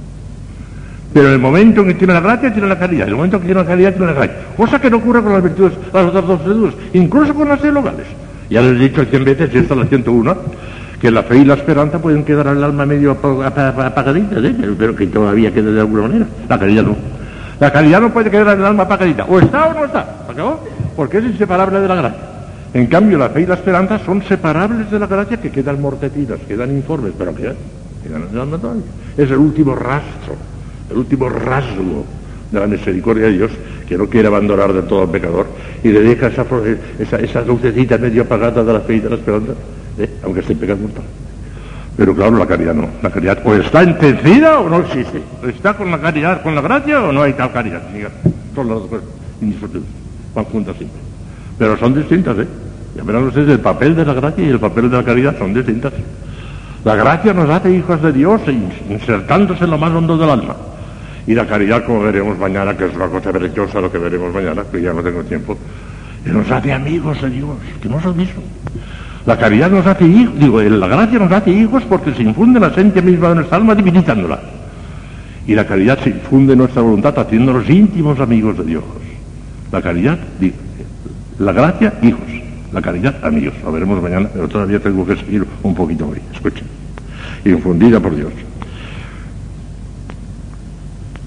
Pero 1.13 1.27
en 1.27 1.33
el 1.33 1.39
momento 1.39 1.81
en 1.83 1.89
que 1.89 1.95
tiene 1.95 2.15
la 2.15 2.21
gracia, 2.21 2.53
tiene 2.53 2.69
la 2.69 2.79
caridad. 2.79 3.03
En 3.05 3.11
el 3.11 3.17
momento 3.17 3.37
en 3.37 3.43
que 3.43 3.47
tiene 3.47 3.61
la 3.61 3.67
caridad, 3.67 3.93
tiene 3.93 4.07
la 4.07 4.13
gracia. 4.13 4.37
Cosa 4.57 4.81
que 4.81 4.91
no 4.91 4.97
ocurre 4.99 5.23
con 5.23 5.33
las 5.33 5.43
virtudes, 5.43 5.73
las 5.93 6.07
otras 6.07 6.27
dos 6.27 6.45
virtudes, 6.45 6.75
incluso 6.95 7.35
con 7.35 7.49
las 7.49 7.61
teologales. 7.61 8.07
Ya 8.49 8.61
les 8.61 8.73
he 8.73 8.89
dicho 8.89 9.05
100 9.05 9.25
veces, 9.25 9.51
y 9.55 9.59
esta 9.59 9.75
es 9.75 9.81
la 9.81 9.87
101, 9.87 10.37
que 11.01 11.11
la 11.11 11.23
fe 11.23 11.39
y 11.39 11.45
la 11.45 11.55
esperanza 11.55 11.99
pueden 11.99 12.25
quedar 12.25 12.49
al 12.49 12.63
alma 12.63 12.85
medio 12.85 13.13
apagadita, 13.13 14.39
¿eh? 14.39 14.75
pero, 14.79 14.95
que 14.95 15.07
todavía 15.07 15.53
quede 15.53 15.73
de 15.73 15.81
alguna 15.81 16.03
manera. 16.03 16.27
La 16.49 16.59
caridad 16.59 16.83
no. 16.83 16.97
La 17.59 17.73
caridad 17.73 18.01
no 18.01 18.13
puede 18.13 18.31
quedar 18.31 18.59
el 18.59 18.65
alma 18.65 18.83
apagadita. 18.85 19.25
O 19.25 19.39
está 19.39 19.69
o 19.69 19.75
no 19.75 19.85
está. 19.85 20.25
¿Acabó? 20.29 20.61
Porque 20.97 21.19
es 21.19 21.25
inseparable 21.25 21.81
de 21.81 21.89
la 21.89 21.95
gracia. 21.95 22.21
En 22.75 22.87
cambio, 22.87 23.19
la 23.19 23.31
fe 23.31 23.43
y 23.43 23.47
la 23.47 23.55
esperanza 23.55 23.99
son 24.05 24.23
separables 24.23 24.91
de 24.91 24.99
la 24.99 25.07
gracia 25.07 25.39
que 25.39 25.51
quedan 25.51 25.81
mortecinas, 25.81 26.39
quedan 26.47 26.71
informes, 26.71 27.13
pero 27.19 27.35
quedan, 27.35 27.57
quedan 28.03 28.23
en. 28.33 28.85
Es 29.17 29.31
el 29.31 29.39
último 29.39 29.75
rastro 29.75 30.37
el 30.91 30.99
último 30.99 31.29
rasgo 31.29 32.05
de 32.51 32.61
la 32.61 32.67
misericordia 32.67 33.27
de 33.27 33.33
Dios, 33.33 33.51
que 33.89 33.97
no 33.97 34.09
quiere 34.09 34.29
abandonar 34.29 34.73
de 34.73 34.83
todo 34.83 35.03
al 35.03 35.11
pecador, 35.11 35.47
y 35.85 35.89
le 35.89 36.01
deja 36.01 36.27
esa, 36.27 36.45
esa, 36.99 37.17
esa 37.17 37.41
lucecita 37.43 37.97
medio 37.97 38.23
apagada 38.23 38.65
de 38.65 38.73
la 38.73 38.81
fe 38.81 38.95
y 38.95 39.01
de 39.01 39.11
la 39.11 39.17
esperanza, 39.17 39.53
¿eh? 39.99 40.11
aunque 40.25 40.41
esté 40.41 40.55
pecando 40.55 40.89
mortal. 40.89 41.05
Pero 41.97 42.15
claro, 42.15 42.39
la 42.39 42.47
caridad 42.47 42.75
no. 42.75 42.89
La 43.03 43.11
caridad 43.11 43.39
o 43.45 43.55
está 43.55 43.83
entendida 43.83 44.61
o 44.61 44.69
no 44.69 44.79
existe. 44.79 45.21
¿Está 45.47 45.75
con 45.75 45.91
la 45.91 46.01
caridad, 46.01 46.43
con 46.43 46.55
la 46.55 46.61
gracia 46.61 47.03
o 47.03 47.13
no 47.13 47.23
hay 47.23 47.35
tal 47.35 47.53
caridad? 47.53 47.83
Son 48.55 48.69
las 48.69 48.79
dos 48.79 48.89
cosas. 48.89 49.05
Van 50.35 50.45
juntas 50.47 50.77
siempre. 50.77 51.01
Pero 51.59 51.77
son 51.77 51.95
distintas, 51.95 52.39
¿eh? 52.39 52.47
Ya 52.97 53.03
verán 53.03 53.25
ustedes, 53.25 53.49
el 53.49 53.61
papel 53.61 53.95
de 53.95 54.05
la 54.05 54.15
gracia 54.15 54.45
y 54.45 54.49
el 54.49 54.59
papel 54.59 54.91
de 54.91 54.97
la 54.97 55.05
caridad 55.05 55.39
son 55.39 55.53
distintas. 55.53 55.93
La 56.85 56.95
gracia 56.95 57.35
nos 57.35 57.51
hace 57.51 57.71
hijos 57.71 58.01
de 58.03 58.13
Dios 58.13 58.41
insertándose 58.89 59.65
en 59.65 59.71
lo 59.71 59.79
más 59.79 59.91
hondo 59.93 60.17
del 60.17 60.31
alma. 60.31 60.57
Y 61.27 61.35
la 61.35 61.47
caridad, 61.47 61.85
como 61.85 62.01
veremos 62.01 62.39
mañana, 62.39 62.77
que 62.77 62.87
es 62.87 62.95
una 62.95 63.09
cosa 63.09 63.31
preciosa 63.31 63.81
lo 63.81 63.93
que 63.93 63.99
veremos 63.99 64.33
mañana, 64.33 64.65
que 64.73 64.81
ya 64.81 64.93
no 64.93 65.03
tengo 65.03 65.23
tiempo, 65.23 65.57
nos 66.25 66.51
hace 66.51 66.73
amigos 66.73 67.21
de 67.21 67.31
Dios, 67.31 67.51
que 67.83 67.89
no 67.89 67.99
es 67.99 68.05
lo 68.05 68.15
mismo. 68.15 68.43
La 69.31 69.39
caridad 69.39 69.71
nos 69.71 69.87
hace 69.87 70.05
hijos, 70.07 70.37
digo, 70.41 70.61
la 70.61 70.89
gracia 70.89 71.17
nos 71.21 71.31
hace 71.31 71.53
hijos 71.53 71.85
porque 71.89 72.13
se 72.13 72.25
infunde 72.25 72.59
la 72.59 72.67
esencia 72.67 73.01
misma 73.01 73.29
de 73.29 73.35
nuestra 73.37 73.59
alma 73.59 73.77
divinizándola. 73.77 74.41
Y 75.47 75.55
la 75.55 75.65
caridad 75.65 76.01
se 76.03 76.11
infunde 76.11 76.55
en 76.55 76.59
nuestra 76.59 76.83
voluntad 76.83 77.17
haciéndonos 77.17 77.71
íntimos 77.71 78.19
amigos 78.19 78.59
de 78.59 78.65
Dios. 78.65 78.83
La 79.71 79.81
caridad, 79.81 80.19
la 81.39 81.53
gracia, 81.53 81.95
hijos. 82.03 82.25
La 82.73 82.83
caridad, 82.83 83.25
amigos. 83.25 83.55
Lo 83.63 83.71
veremos 83.71 84.03
mañana, 84.03 84.29
pero 84.33 84.49
todavía 84.49 84.81
tengo 84.81 85.07
que 85.07 85.15
seguir 85.15 85.47
un 85.63 85.77
poquito 85.77 86.09
hoy. 86.09 86.19
Escuchen. 86.35 86.67
Infundida 87.45 88.01
por 88.01 88.17
Dios. 88.17 88.33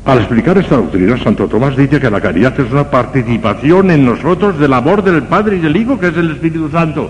Al 0.03 0.17
explicar 0.17 0.57
esta 0.57 0.75
doctrina, 0.75 1.17
Santo 1.23 1.47
Tomás 1.47 1.77
dice 1.77 2.01
que 2.01 2.09
la 2.09 2.19
caridad 2.19 2.59
es 2.59 2.69
una 2.69 2.91
participación 2.91 3.91
en 3.91 4.05
nosotros 4.05 4.59
del 4.59 4.73
amor 4.73 5.05
del 5.05 5.23
Padre 5.23 5.55
y 5.55 5.59
del 5.61 5.77
Hijo, 5.77 5.97
que 5.97 6.09
es 6.09 6.17
el 6.17 6.31
Espíritu 6.31 6.69
Santo. 6.69 7.09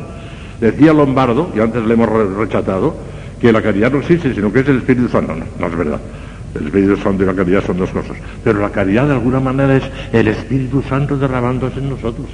Decía 0.63 0.93
Lombardo, 0.93 1.51
y 1.53 1.59
antes 1.59 1.83
le 1.83 1.93
hemos 1.93 2.07
rechazado, 2.37 2.95
que 3.41 3.51
la 3.51 3.61
caridad 3.61 3.91
no 3.91 3.99
existe, 3.99 4.33
sino 4.33 4.53
que 4.53 4.61
es 4.61 4.69
el 4.69 4.77
Espíritu 4.77 5.09
Santo. 5.09 5.35
No, 5.35 5.43
no 5.59 5.67
es 5.67 5.77
verdad. 5.77 5.99
El 6.55 6.67
Espíritu 6.67 6.95
Santo 6.95 7.23
y 7.23 7.25
la 7.25 7.33
caridad 7.33 7.65
son 7.65 7.79
dos 7.79 7.89
cosas. 7.89 8.15
Pero 8.45 8.61
la 8.61 8.69
caridad 8.69 9.07
de 9.07 9.11
alguna 9.11 9.41
manera 9.41 9.75
es 9.75 9.83
el 10.13 10.29
Espíritu 10.29 10.81
Santo 10.87 11.17
derramándose 11.17 11.79
en 11.79 11.89
nosotros. 11.89 12.27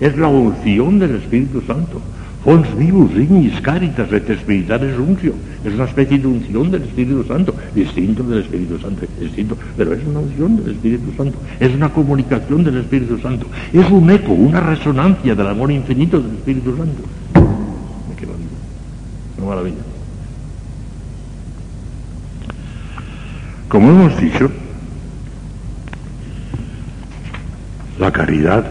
Es 0.00 0.18
la 0.18 0.26
unción 0.26 0.98
del 0.98 1.14
Espíritu 1.14 1.62
Santo. 1.64 2.00
Fons 2.42 2.66
vivus, 2.76 3.12
ignis, 3.14 3.60
caritas, 3.60 4.10
et 4.12 4.28
espirituales 4.30 4.98
uncio. 4.98 5.32
Es 5.64 5.72
una 5.72 5.84
especie 5.84 6.18
de 6.18 6.26
unción 6.26 6.72
del 6.72 6.82
Espíritu 6.82 7.22
Santo, 7.22 7.54
distinto 7.72 8.24
del 8.24 8.40
Espíritu 8.40 8.80
Santo, 8.80 9.06
distinto, 9.20 9.56
pero 9.76 9.94
es 9.94 10.00
una 10.04 10.18
unción 10.18 10.56
del 10.56 10.72
Espíritu 10.72 11.12
Santo, 11.16 11.38
es 11.60 11.72
una 11.72 11.90
comunicación 11.90 12.64
del 12.64 12.78
Espíritu 12.78 13.18
Santo, 13.18 13.46
es 13.72 13.88
un 13.90 14.10
eco, 14.10 14.32
una 14.32 14.58
resonancia 14.58 15.36
del 15.36 15.46
amor 15.46 15.70
infinito 15.70 16.18
del 16.18 16.32
Espíritu 16.32 16.76
Santo. 16.76 17.02
Una 19.40 19.48
maravilla. 19.48 19.82
Como 23.68 23.88
hemos 23.88 24.20
dicho, 24.20 24.50
la 27.98 28.10
caridad 28.10 28.64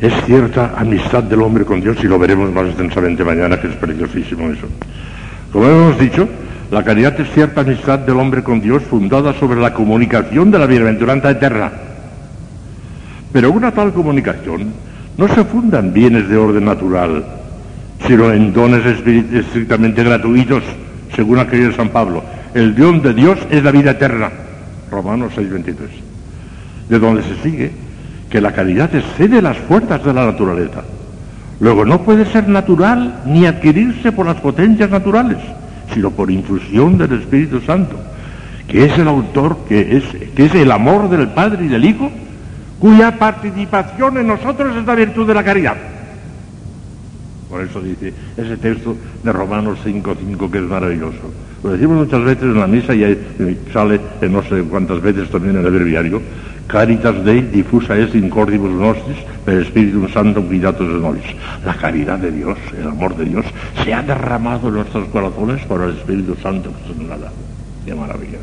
es 0.00 0.12
cierta 0.24 0.74
amistad 0.76 1.22
del 1.24 1.42
hombre 1.42 1.64
con 1.64 1.80
Dios 1.80 1.96
y 2.02 2.06
lo 2.06 2.18
veremos 2.18 2.52
más 2.52 2.66
extensamente 2.66 3.24
mañana, 3.24 3.60
que 3.60 3.68
es 3.68 3.76
preciosísimo 3.76 4.50
eso. 4.50 4.66
Como 5.52 5.66
hemos 5.66 5.98
dicho, 5.98 6.28
la 6.70 6.82
caridad 6.82 7.18
es 7.20 7.30
cierta 7.32 7.62
amistad 7.62 8.00
del 8.00 8.18
hombre 8.18 8.42
con 8.42 8.60
Dios 8.60 8.82
fundada 8.82 9.32
sobre 9.34 9.60
la 9.60 9.72
comunicación 9.72 10.50
de 10.50 10.58
la 10.58 10.66
bienaventuranza 10.66 11.30
eterna. 11.30 11.72
Pero 13.32 13.50
una 13.50 13.72
tal 13.72 13.92
comunicación 13.92 14.72
no 15.16 15.28
se 15.28 15.44
funda 15.44 15.78
en 15.78 15.92
bienes 15.92 16.28
de 16.28 16.36
orden 16.36 16.64
natural, 16.66 17.41
sino 18.06 18.32
en 18.32 18.52
dones 18.52 18.84
estrictamente 18.84 20.02
gratuitos, 20.02 20.62
según 21.14 21.38
ha 21.38 21.46
querido 21.46 21.72
San 21.72 21.90
Pablo. 21.90 22.22
El 22.54 22.74
don 22.74 23.00
de 23.02 23.14
Dios 23.14 23.38
es 23.50 23.62
la 23.62 23.70
vida 23.70 23.92
eterna. 23.92 24.30
Romanos 24.90 25.32
6:23. 25.34 25.76
De 26.88 26.98
donde 26.98 27.22
se 27.22 27.36
sigue 27.42 27.70
que 28.28 28.40
la 28.40 28.52
caridad 28.52 28.94
excede 28.94 29.42
las 29.42 29.56
fuerzas 29.58 30.04
de 30.04 30.12
la 30.12 30.26
naturaleza. 30.26 30.82
Luego 31.60 31.84
no 31.84 32.02
puede 32.02 32.26
ser 32.26 32.48
natural 32.48 33.20
ni 33.26 33.46
adquirirse 33.46 34.10
por 34.10 34.26
las 34.26 34.40
potencias 34.40 34.90
naturales, 34.90 35.38
sino 35.94 36.10
por 36.10 36.30
infusión 36.30 36.98
del 36.98 37.12
Espíritu 37.12 37.60
Santo, 37.60 37.96
que 38.66 38.86
es 38.86 38.98
el 38.98 39.06
autor, 39.06 39.58
que 39.68 39.96
es, 39.96 40.04
que 40.34 40.46
es 40.46 40.54
el 40.54 40.72
amor 40.72 41.08
del 41.08 41.28
Padre 41.28 41.66
y 41.66 41.68
del 41.68 41.84
Hijo, 41.84 42.10
cuya 42.80 43.18
participación 43.18 44.18
en 44.18 44.26
nosotros 44.26 44.76
es 44.76 44.84
la 44.84 44.94
virtud 44.94 45.26
de 45.26 45.34
la 45.34 45.44
caridad. 45.44 45.76
Por 47.52 47.60
eso 47.60 47.82
dice 47.82 48.14
ese 48.34 48.56
texto 48.56 48.96
de 49.22 49.30
Romanos 49.30 49.78
5.5 49.84 50.50
que 50.50 50.56
es 50.56 50.64
maravilloso. 50.64 51.28
Lo 51.62 51.72
decimos 51.72 51.98
muchas 51.98 52.24
veces 52.24 52.44
en 52.44 52.58
la 52.58 52.66
misa 52.66 52.94
y 52.94 53.04
sale 53.70 54.00
no 54.22 54.42
sé 54.42 54.62
cuántas 54.62 55.02
veces 55.02 55.28
también 55.28 55.58
en 55.58 55.66
el 55.66 55.70
breviario, 55.70 56.22
Caritas 56.66 57.22
Dei 57.26 57.42
difusa 57.42 57.94
es 57.98 58.14
in 58.14 58.30
cordibus 58.30 58.72
nostris 58.72 59.18
per 59.44 59.60
Espíritu 59.60 60.08
Santo 60.08 60.40
cuidados 60.40 60.80
de 60.80 60.98
nobis. 60.98 61.28
La 61.66 61.74
caridad 61.74 62.18
de 62.18 62.32
Dios, 62.32 62.56
el 62.78 62.88
amor 62.88 63.14
de 63.16 63.26
Dios, 63.26 63.44
se 63.84 63.92
ha 63.92 64.00
derramado 64.00 64.68
en 64.68 64.74
nuestros 64.76 65.06
corazones 65.08 65.62
por 65.66 65.82
el 65.82 65.98
Espíritu 65.98 66.34
Santo 66.42 66.72
que 66.72 66.94
se 66.94 67.02
nos 67.02 67.10
ha 67.10 67.18
dado. 67.18 67.36
Qué 67.84 67.94
maravilla. 67.94 68.38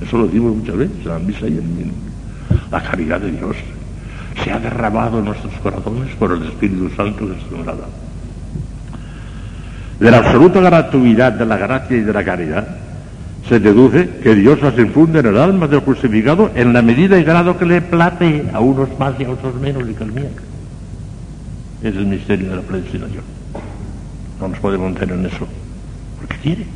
Eso 0.00 0.16
lo 0.16 0.24
decimos 0.24 0.56
muchas 0.56 0.78
veces 0.78 0.96
en 1.04 1.08
la 1.08 1.18
misa 1.18 1.46
y 1.46 1.58
en 1.58 1.92
La 2.70 2.82
caridad 2.82 3.20
de 3.20 3.30
Dios 3.30 3.56
se 4.42 4.50
ha 4.50 4.58
derramado 4.58 5.18
en 5.18 5.26
nuestros 5.26 5.52
corazones 5.62 6.14
por 6.14 6.32
el 6.32 6.44
Espíritu 6.44 6.88
Santo 6.96 7.28
que 7.28 7.34
se 7.34 7.54
nos 7.54 7.68
ha 7.68 7.72
dado. 7.72 8.03
De 10.04 10.10
la 10.10 10.18
absoluta 10.18 10.60
gratuidad 10.60 11.32
de 11.32 11.46
la 11.46 11.56
gracia 11.56 11.96
y 11.96 12.00
de 12.02 12.12
la 12.12 12.22
caridad, 12.22 12.66
se 13.48 13.58
deduce 13.58 14.06
que 14.22 14.34
Dios 14.34 14.60
las 14.60 14.76
infunde 14.78 15.20
en 15.20 15.26
el 15.28 15.38
alma 15.38 15.66
del 15.66 15.80
crucificado 15.80 16.50
en 16.54 16.74
la 16.74 16.82
medida 16.82 17.18
y 17.18 17.24
grado 17.24 17.56
que 17.56 17.64
le 17.64 17.80
plate 17.80 18.44
a 18.52 18.60
unos 18.60 18.90
más 18.98 19.18
y 19.18 19.24
a 19.24 19.30
otros 19.30 19.54
menos 19.54 19.88
y 19.88 19.94
que 19.94 20.04
el 20.04 20.12
mío. 20.12 20.26
Es 21.82 21.96
el 21.96 22.04
misterio 22.04 22.50
de 22.50 22.56
la 22.56 22.60
predestinación. 22.60 23.24
No 24.38 24.48
nos 24.48 24.58
podemos 24.58 24.92
meter 24.92 25.10
en 25.10 25.24
eso. 25.24 25.48
Porque 26.18 26.36
quiere. 26.36 26.66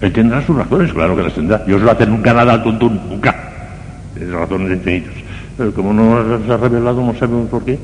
Él 0.00 0.12
tendrá 0.12 0.44
sus 0.44 0.56
razones, 0.56 0.92
claro 0.92 1.14
que 1.14 1.22
las 1.22 1.34
tendrá. 1.34 1.58
Dios 1.58 1.80
no 1.82 1.88
hace 1.88 2.04
nunca 2.04 2.34
nada 2.34 2.54
al 2.54 2.64
tuntún, 2.64 3.00
nunca. 3.10 3.32
Tiene 4.12 4.32
razones 4.32 4.72
infinitas. 4.72 5.14
Pero 5.56 5.72
como 5.72 5.92
no 5.92 6.44
se 6.44 6.52
ha 6.52 6.56
revelado, 6.56 7.00
no 7.00 7.14
sabemos 7.14 7.48
por 7.48 7.64
qué. 7.64 7.78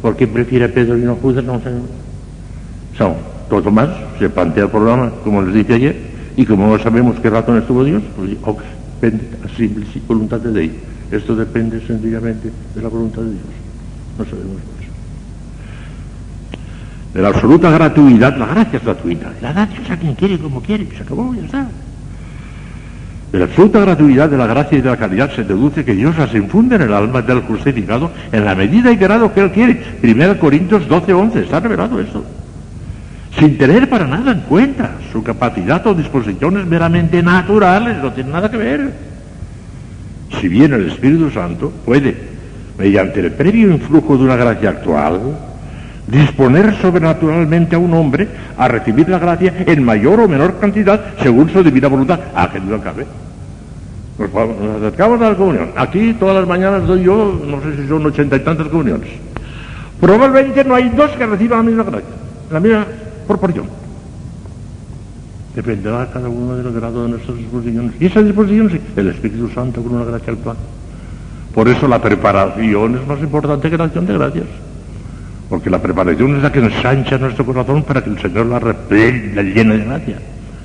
¿Por 0.00 0.16
qué 0.16 0.26
prefiere 0.26 0.70
Pedro 0.70 0.96
y 0.96 1.02
no 1.02 1.16
Judas? 1.16 1.44
No 1.44 1.60
sabemos. 1.60 1.90
Todo 3.50 3.70
más, 3.70 3.90
se 4.18 4.30
plantea 4.30 4.64
el 4.64 4.70
programa, 4.70 5.10
como 5.22 5.42
les 5.42 5.52
dije 5.52 5.74
ayer, 5.74 5.96
y 6.36 6.46
como 6.46 6.68
no 6.68 6.82
sabemos 6.82 7.18
qué 7.20 7.28
razón 7.28 7.62
tuvo 7.66 7.84
Dios, 7.84 8.02
pues 8.16 8.30
oh, 8.44 8.56
depende 9.00 9.24
simple 9.56 9.84
voluntad 10.06 10.40
de 10.40 10.60
Dios. 10.60 10.74
Esto 11.10 11.34
depende 11.34 11.84
sencillamente 11.86 12.50
de 12.74 12.82
la 12.82 12.88
voluntad 12.88 13.22
de 13.22 13.32
Dios. 13.32 13.42
No 14.16 14.24
sabemos 14.24 14.56
eso. 14.80 14.90
De 17.12 17.20
la 17.20 17.28
absoluta 17.28 17.70
gratuidad, 17.70 18.36
la 18.36 18.46
gracia 18.46 18.78
es 18.78 18.84
gratuita. 18.84 19.32
La 19.42 19.52
da 19.52 19.66
Dios 19.66 19.90
a 19.90 19.96
quien 19.96 20.14
quiere, 20.14 20.38
como 20.38 20.62
quiere, 20.62 20.86
se 20.96 21.02
acabó, 21.02 21.34
ya 21.34 21.44
está. 21.44 21.66
De 23.32 23.38
la 23.38 23.44
absoluta 23.44 23.80
gratuidad 23.80 24.28
de 24.30 24.36
la 24.36 24.46
gracia 24.46 24.78
y 24.78 24.80
de 24.80 24.90
la 24.90 24.96
caridad 24.96 25.34
se 25.34 25.44
deduce 25.44 25.84
que 25.84 25.94
Dios 25.94 26.16
las 26.16 26.32
infunde 26.34 26.76
en 26.76 26.82
el 26.82 26.92
alma 26.92 27.22
del 27.22 27.42
crucificado 27.42 28.10
en 28.30 28.44
la 28.44 28.54
medida 28.54 28.92
y 28.92 28.96
grado 28.96 29.32
que 29.32 29.40
Él 29.40 29.50
quiere. 29.50 29.82
1 30.02 30.38
Corintios 30.38 30.86
12, 30.86 31.12
11, 31.12 31.40
está 31.40 31.58
revelado 31.60 32.00
eso 32.00 32.24
sin 33.38 33.56
tener 33.56 33.88
para 33.88 34.06
nada 34.06 34.32
en 34.32 34.40
cuenta 34.40 34.92
su 35.12 35.22
capacidad 35.22 35.86
o 35.86 35.94
disposiciones 35.94 36.66
meramente 36.66 37.22
naturales, 37.22 37.96
no 38.02 38.12
tiene 38.12 38.30
nada 38.30 38.50
que 38.50 38.56
ver. 38.56 38.92
Si 40.40 40.48
bien 40.48 40.72
el 40.72 40.88
Espíritu 40.88 41.30
Santo 41.30 41.72
puede, 41.84 42.16
mediante 42.78 43.20
el 43.20 43.32
previo 43.32 43.70
influjo 43.70 44.16
de 44.16 44.24
una 44.24 44.36
gracia 44.36 44.70
actual, 44.70 45.20
disponer 46.06 46.74
sobrenaturalmente 46.80 47.76
a 47.76 47.78
un 47.78 47.94
hombre 47.94 48.28
a 48.58 48.66
recibir 48.68 49.08
la 49.08 49.18
gracia 49.18 49.54
en 49.66 49.84
mayor 49.84 50.20
o 50.20 50.28
menor 50.28 50.58
cantidad 50.58 51.14
según 51.22 51.50
su 51.50 51.62
divina 51.62 51.88
voluntad. 51.88 52.18
¿A 52.34 52.50
que 52.50 52.58
no 52.58 52.80
cabe? 52.80 53.06
Nos 54.18 54.82
acercamos 54.82 55.20
a 55.22 55.30
la 55.30 55.36
comunión. 55.36 55.70
Aquí 55.76 56.14
todas 56.14 56.36
las 56.36 56.46
mañanas 56.46 56.86
doy 56.86 57.04
yo, 57.04 57.40
no 57.46 57.62
sé 57.62 57.76
si 57.76 57.88
son 57.88 58.04
ochenta 58.04 58.36
y 58.36 58.40
tantas 58.40 58.68
comuniones. 58.68 59.08
Probablemente 60.00 60.64
no 60.64 60.74
hay 60.74 60.90
dos 60.90 61.10
que 61.12 61.26
reciban 61.26 61.58
la 61.58 61.64
misma 61.64 61.84
gracia, 61.84 62.08
la 62.50 62.60
misma 62.60 62.86
proporción. 63.30 63.66
Dependerá 65.54 66.08
cada 66.12 66.28
uno 66.28 66.56
del 66.56 66.72
grado 66.72 67.04
de 67.04 67.10
nuestras 67.10 67.36
disposiciones. 67.36 67.92
Y 68.00 68.06
esa 68.06 68.22
disposición 68.22 68.70
sí, 68.70 68.80
el 68.96 69.08
Espíritu 69.08 69.48
Santo 69.48 69.82
con 69.82 69.94
una 69.94 70.04
gracia 70.04 70.32
actual. 70.32 70.56
Por 71.54 71.68
eso 71.68 71.88
la 71.88 72.00
preparación 72.00 72.96
es 72.96 73.06
más 73.06 73.20
importante 73.20 73.70
que 73.70 73.76
la 73.76 73.84
acción 73.84 74.06
de 74.06 74.14
gracias. 74.14 74.46
Porque 75.48 75.70
la 75.70 75.82
preparación 75.82 76.36
es 76.36 76.42
la 76.42 76.52
que 76.52 76.60
ensancha 76.60 77.18
nuestro 77.18 77.44
corazón 77.44 77.82
para 77.82 78.02
que 78.02 78.10
el 78.10 78.18
Señor 78.20 78.46
la, 78.46 78.60
la 78.60 79.42
llene 79.42 79.78
de 79.78 79.84
gracia. 79.84 80.18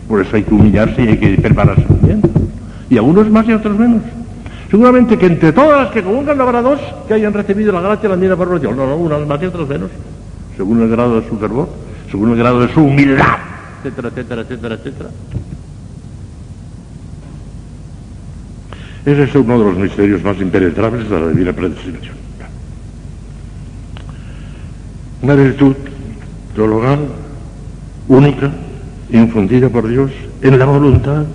Por 0.07 0.21
eso 0.21 0.35
hay 0.35 0.43
que 0.43 0.53
humillarse 0.53 1.03
y 1.03 1.07
hay 1.07 1.17
que 1.17 1.37
prepararse 1.41 1.85
muy 1.89 1.99
bien. 2.07 2.21
Y 2.89 2.97
a 2.97 3.01
unos 3.01 3.29
más 3.31 3.47
y 3.47 3.51
a 3.51 3.57
otros 3.57 3.77
menos. 3.77 4.01
Seguramente 4.69 5.17
que 5.17 5.25
entre 5.25 5.51
todas 5.51 5.83
las 5.85 5.91
que 5.91 6.03
comulgan 6.03 6.39
habrá 6.39 6.61
dos 6.61 6.79
que 7.07 7.15
hayan 7.15 7.33
recibido 7.33 7.71
la 7.71 7.81
gracia 7.81 8.07
y 8.07 8.09
la 8.11 8.17
misma 8.17 8.35
preparación. 8.35 8.77
No, 8.77 8.85
no, 8.85 8.95
unas 8.95 9.25
más 9.25 9.41
y 9.41 9.45
otras 9.45 9.67
menos. 9.67 9.89
Según 10.55 10.81
el 10.81 10.89
grado 10.89 11.19
de 11.19 11.27
su 11.27 11.35
fervor, 11.37 11.67
según 12.15 12.31
el 12.31 12.37
grado 12.37 12.61
de 12.61 12.73
su 12.73 12.81
humildad, 12.81 13.25
etcétera, 13.83 14.07
etcétera, 14.07 14.41
etcétera, 14.43 14.75
etcétera. 14.75 15.09
Ese 19.05 19.23
es 19.23 19.35
uno 19.35 19.59
de 19.59 19.65
los 19.65 19.75
misterios 19.75 20.23
más 20.23 20.37
impenetrables 20.37 21.09
de 21.09 21.19
la 21.19 21.27
divina 21.27 21.51
predestinación. 21.51 22.15
Una 25.23 25.35
virtud 25.35 25.75
teologal 26.55 26.99
única, 28.07 28.49
infundida 29.11 29.67
por 29.67 29.85
Dios 29.85 30.09
en 30.41 30.57
la 30.57 30.63
voluntad. 30.63 31.25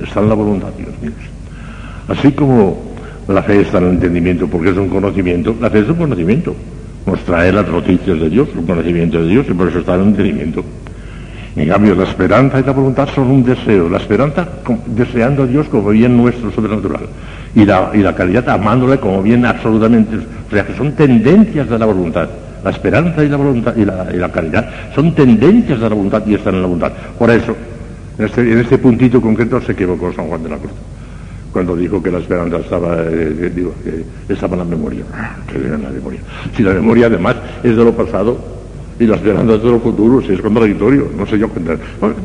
Está 0.00 0.18
en 0.18 0.28
la 0.28 0.34
voluntad, 0.34 0.72
Dios 0.76 0.90
mío. 1.00 1.12
Así 2.08 2.32
como 2.32 2.82
la 3.28 3.44
fe 3.44 3.60
está 3.60 3.78
en 3.78 3.84
el 3.84 3.90
entendimiento 3.92 4.48
porque 4.48 4.70
es 4.70 4.76
un 4.76 4.88
conocimiento, 4.88 5.54
la 5.60 5.70
fe 5.70 5.78
es 5.78 5.88
un 5.88 5.94
conocimiento. 5.94 6.56
Nos 7.08 7.20
trae 7.20 7.50
las 7.50 7.66
noticias 7.66 8.20
de 8.20 8.28
Dios, 8.28 8.48
un 8.54 8.66
conocimiento 8.66 9.22
de 9.22 9.30
Dios 9.30 9.46
y 9.48 9.54
por 9.54 9.68
eso 9.68 9.78
está 9.78 9.94
en 9.94 10.02
el 10.02 10.06
entendimiento. 10.08 10.62
En 11.56 11.66
cambio, 11.66 11.94
la 11.94 12.04
esperanza 12.04 12.60
y 12.60 12.62
la 12.62 12.72
voluntad 12.72 13.08
son 13.14 13.28
un 13.28 13.42
deseo. 13.42 13.88
La 13.88 13.96
esperanza 13.96 14.46
deseando 14.84 15.44
a 15.44 15.46
Dios 15.46 15.68
como 15.68 15.88
bien 15.88 16.18
nuestro 16.18 16.52
sobrenatural. 16.52 17.06
Y 17.54 17.64
la, 17.64 17.90
y 17.94 17.98
la 17.98 18.14
caridad 18.14 18.46
amándole 18.50 18.98
como 18.98 19.22
bien 19.22 19.46
absolutamente. 19.46 20.16
O 20.16 20.50
sea, 20.52 20.66
que 20.66 20.74
son 20.74 20.92
tendencias 20.92 21.70
de 21.70 21.78
la 21.78 21.86
voluntad. 21.86 22.28
La 22.62 22.70
esperanza 22.70 23.24
y 23.24 23.28
la 23.30 23.36
voluntad 23.38 23.74
y 23.74 23.86
la, 23.86 24.08
y 24.12 24.16
la 24.18 24.30
caridad 24.30 24.68
son 24.94 25.14
tendencias 25.14 25.80
de 25.80 25.88
la 25.88 25.94
voluntad 25.94 26.22
y 26.26 26.34
están 26.34 26.56
en 26.56 26.60
la 26.60 26.66
voluntad. 26.66 26.92
Por 27.18 27.30
eso, 27.30 27.56
en 28.18 28.26
este, 28.26 28.40
en 28.42 28.58
este 28.58 28.76
puntito 28.76 29.18
concreto 29.22 29.62
se 29.62 29.72
equivocó 29.72 30.12
San 30.12 30.26
Juan 30.26 30.42
de 30.42 30.50
la 30.50 30.58
Cruz. 30.58 30.72
Cuando 31.52 31.74
dijo 31.76 32.02
que 32.02 32.10
la 32.10 32.18
esperanza 32.18 32.58
estaba, 32.58 32.96
eh, 33.02 33.52
eh, 33.56 34.04
que 34.26 34.32
estaba 34.32 34.54
en 34.54 34.58
la 34.58 34.64
memoria. 34.64 35.04
Que 35.50 35.56
en 35.56 35.82
la 35.82 35.90
memoria. 35.90 36.20
Si 36.56 36.62
la 36.62 36.74
memoria 36.74 37.06
además 37.06 37.36
es 37.62 37.76
de 37.76 37.84
lo 37.84 37.92
pasado, 37.92 38.38
y 39.00 39.06
la 39.06 39.16
esperanza 39.16 39.54
es 39.54 39.62
de 39.62 39.70
lo 39.70 39.80
futuro, 39.80 40.20
si 40.20 40.32
es 40.32 40.40
contradictorio, 40.40 41.08
no 41.16 41.26
sé 41.26 41.38
yo 41.38 41.46
entender. 41.46 41.78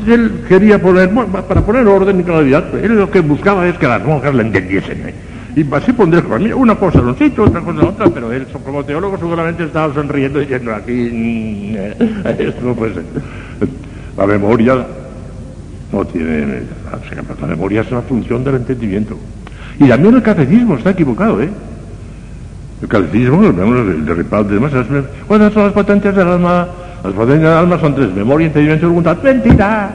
Él 0.08 0.32
quería 0.48 0.82
poner, 0.82 1.10
para 1.10 1.62
poner 1.62 1.88
orden 1.88 2.20
y 2.20 2.24
claridad, 2.24 2.74
él 2.84 2.96
lo 2.96 3.10
que 3.10 3.20
buscaba 3.20 3.68
es 3.68 3.78
que 3.78 3.88
las 3.88 4.04
monjas 4.04 4.34
le 4.34 4.42
entendiesen. 4.42 5.08
¿eh? 5.08 5.14
Y 5.56 5.74
así 5.74 5.94
pondré 5.94 6.24
con 6.24 6.52
una 6.54 6.76
cosa 6.76 7.00
en 7.00 7.06
un 7.06 7.18
sitio, 7.18 7.44
otra 7.44 7.62
cosa 7.62 7.82
en 7.82 7.88
otra, 7.88 8.10
pero 8.10 8.32
él 8.32 8.48
como 8.66 8.84
teólogo 8.84 9.18
seguramente 9.18 9.66
estaba 9.66 9.94
sonriendo 9.94 10.40
diciendo 10.40 10.74
aquí, 10.74 10.92
mm, 10.92 11.76
esto 12.40 12.66
no 12.66 12.74
puede 12.74 12.96
ser. 12.96 13.04
La 14.18 14.26
memoria 14.26 14.86
no 15.94 16.06
tiene, 16.06 16.64
la 17.40 17.48
memoria 17.48 17.82
es 17.82 17.92
una 17.92 18.02
función 18.02 18.44
del 18.44 18.56
entendimiento. 18.56 19.18
Y 19.80 19.88
también 19.88 20.16
el 20.16 20.22
catecismo 20.24 20.76
está 20.76 20.90
equivocado, 20.90 21.42
¿eh? 21.42 21.50
El 22.82 22.88
catecismo, 22.88 23.40
vemos 23.42 23.80
el 23.80 24.06
de 24.06 24.14
Ripaldi 24.14 24.52
y 24.52 24.54
demás, 24.56 24.72
¿cuáles 25.28 25.54
son 25.54 25.64
las 25.64 25.74
potencias 25.74 26.16
del 26.16 26.28
alma? 26.28 26.68
Las 27.04 27.14
potencias 27.14 27.50
del 27.50 27.58
alma 27.58 27.80
son 27.80 27.96
tres, 27.96 28.14
memoria, 28.14 28.48
entendimiento 28.48 28.86
y 28.86 28.90
voluntad. 28.90 29.18
¡Mentira! 29.24 29.92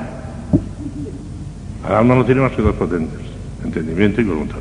El 1.87 1.95
alma 1.95 2.15
no 2.15 2.25
tiene 2.25 2.41
más 2.43 2.53
que 2.53 2.63
dos 2.63 2.75
potencias, 2.77 3.21
entendimiento 3.65 4.21
y 4.21 4.25
voluntad. 4.25 4.59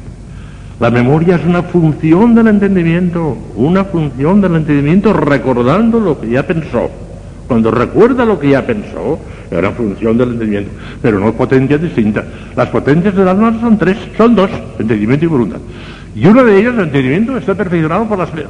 La 0.79 0.91
memoria 0.91 1.35
es 1.35 1.45
una 1.45 1.63
función 1.63 2.35
del 2.35 2.47
entendimiento, 2.47 3.37
una 3.55 3.85
función 3.85 4.41
del 4.41 4.55
entendimiento 4.55 5.13
recordando 5.13 5.99
lo 5.99 6.19
que 6.19 6.29
ya 6.29 6.45
pensó. 6.45 6.89
Cuando 7.47 7.71
recuerda 7.71 8.25
lo 8.25 8.39
que 8.39 8.49
ya 8.49 8.65
pensó, 8.65 9.19
es 9.49 9.57
una 9.57 9.71
función 9.71 10.17
del 10.17 10.31
entendimiento, 10.33 10.71
pero 11.01 11.19
no 11.19 11.33
potencias 11.33 11.81
distintas. 11.81 12.25
Las 12.55 12.69
potencias 12.69 13.15
del 13.15 13.27
alma 13.27 13.57
son 13.59 13.77
tres, 13.77 13.97
son 14.17 14.35
dos, 14.35 14.49
entendimiento 14.79 15.25
y 15.25 15.27
voluntad. 15.27 15.59
Y 16.15 16.25
una 16.27 16.43
de 16.43 16.59
ellas, 16.59 16.73
el 16.75 16.81
entendimiento, 16.85 17.37
está 17.37 17.53
perfeccionado 17.55 18.05
por 18.07 18.17
la, 18.17 18.25
fe. 18.27 18.43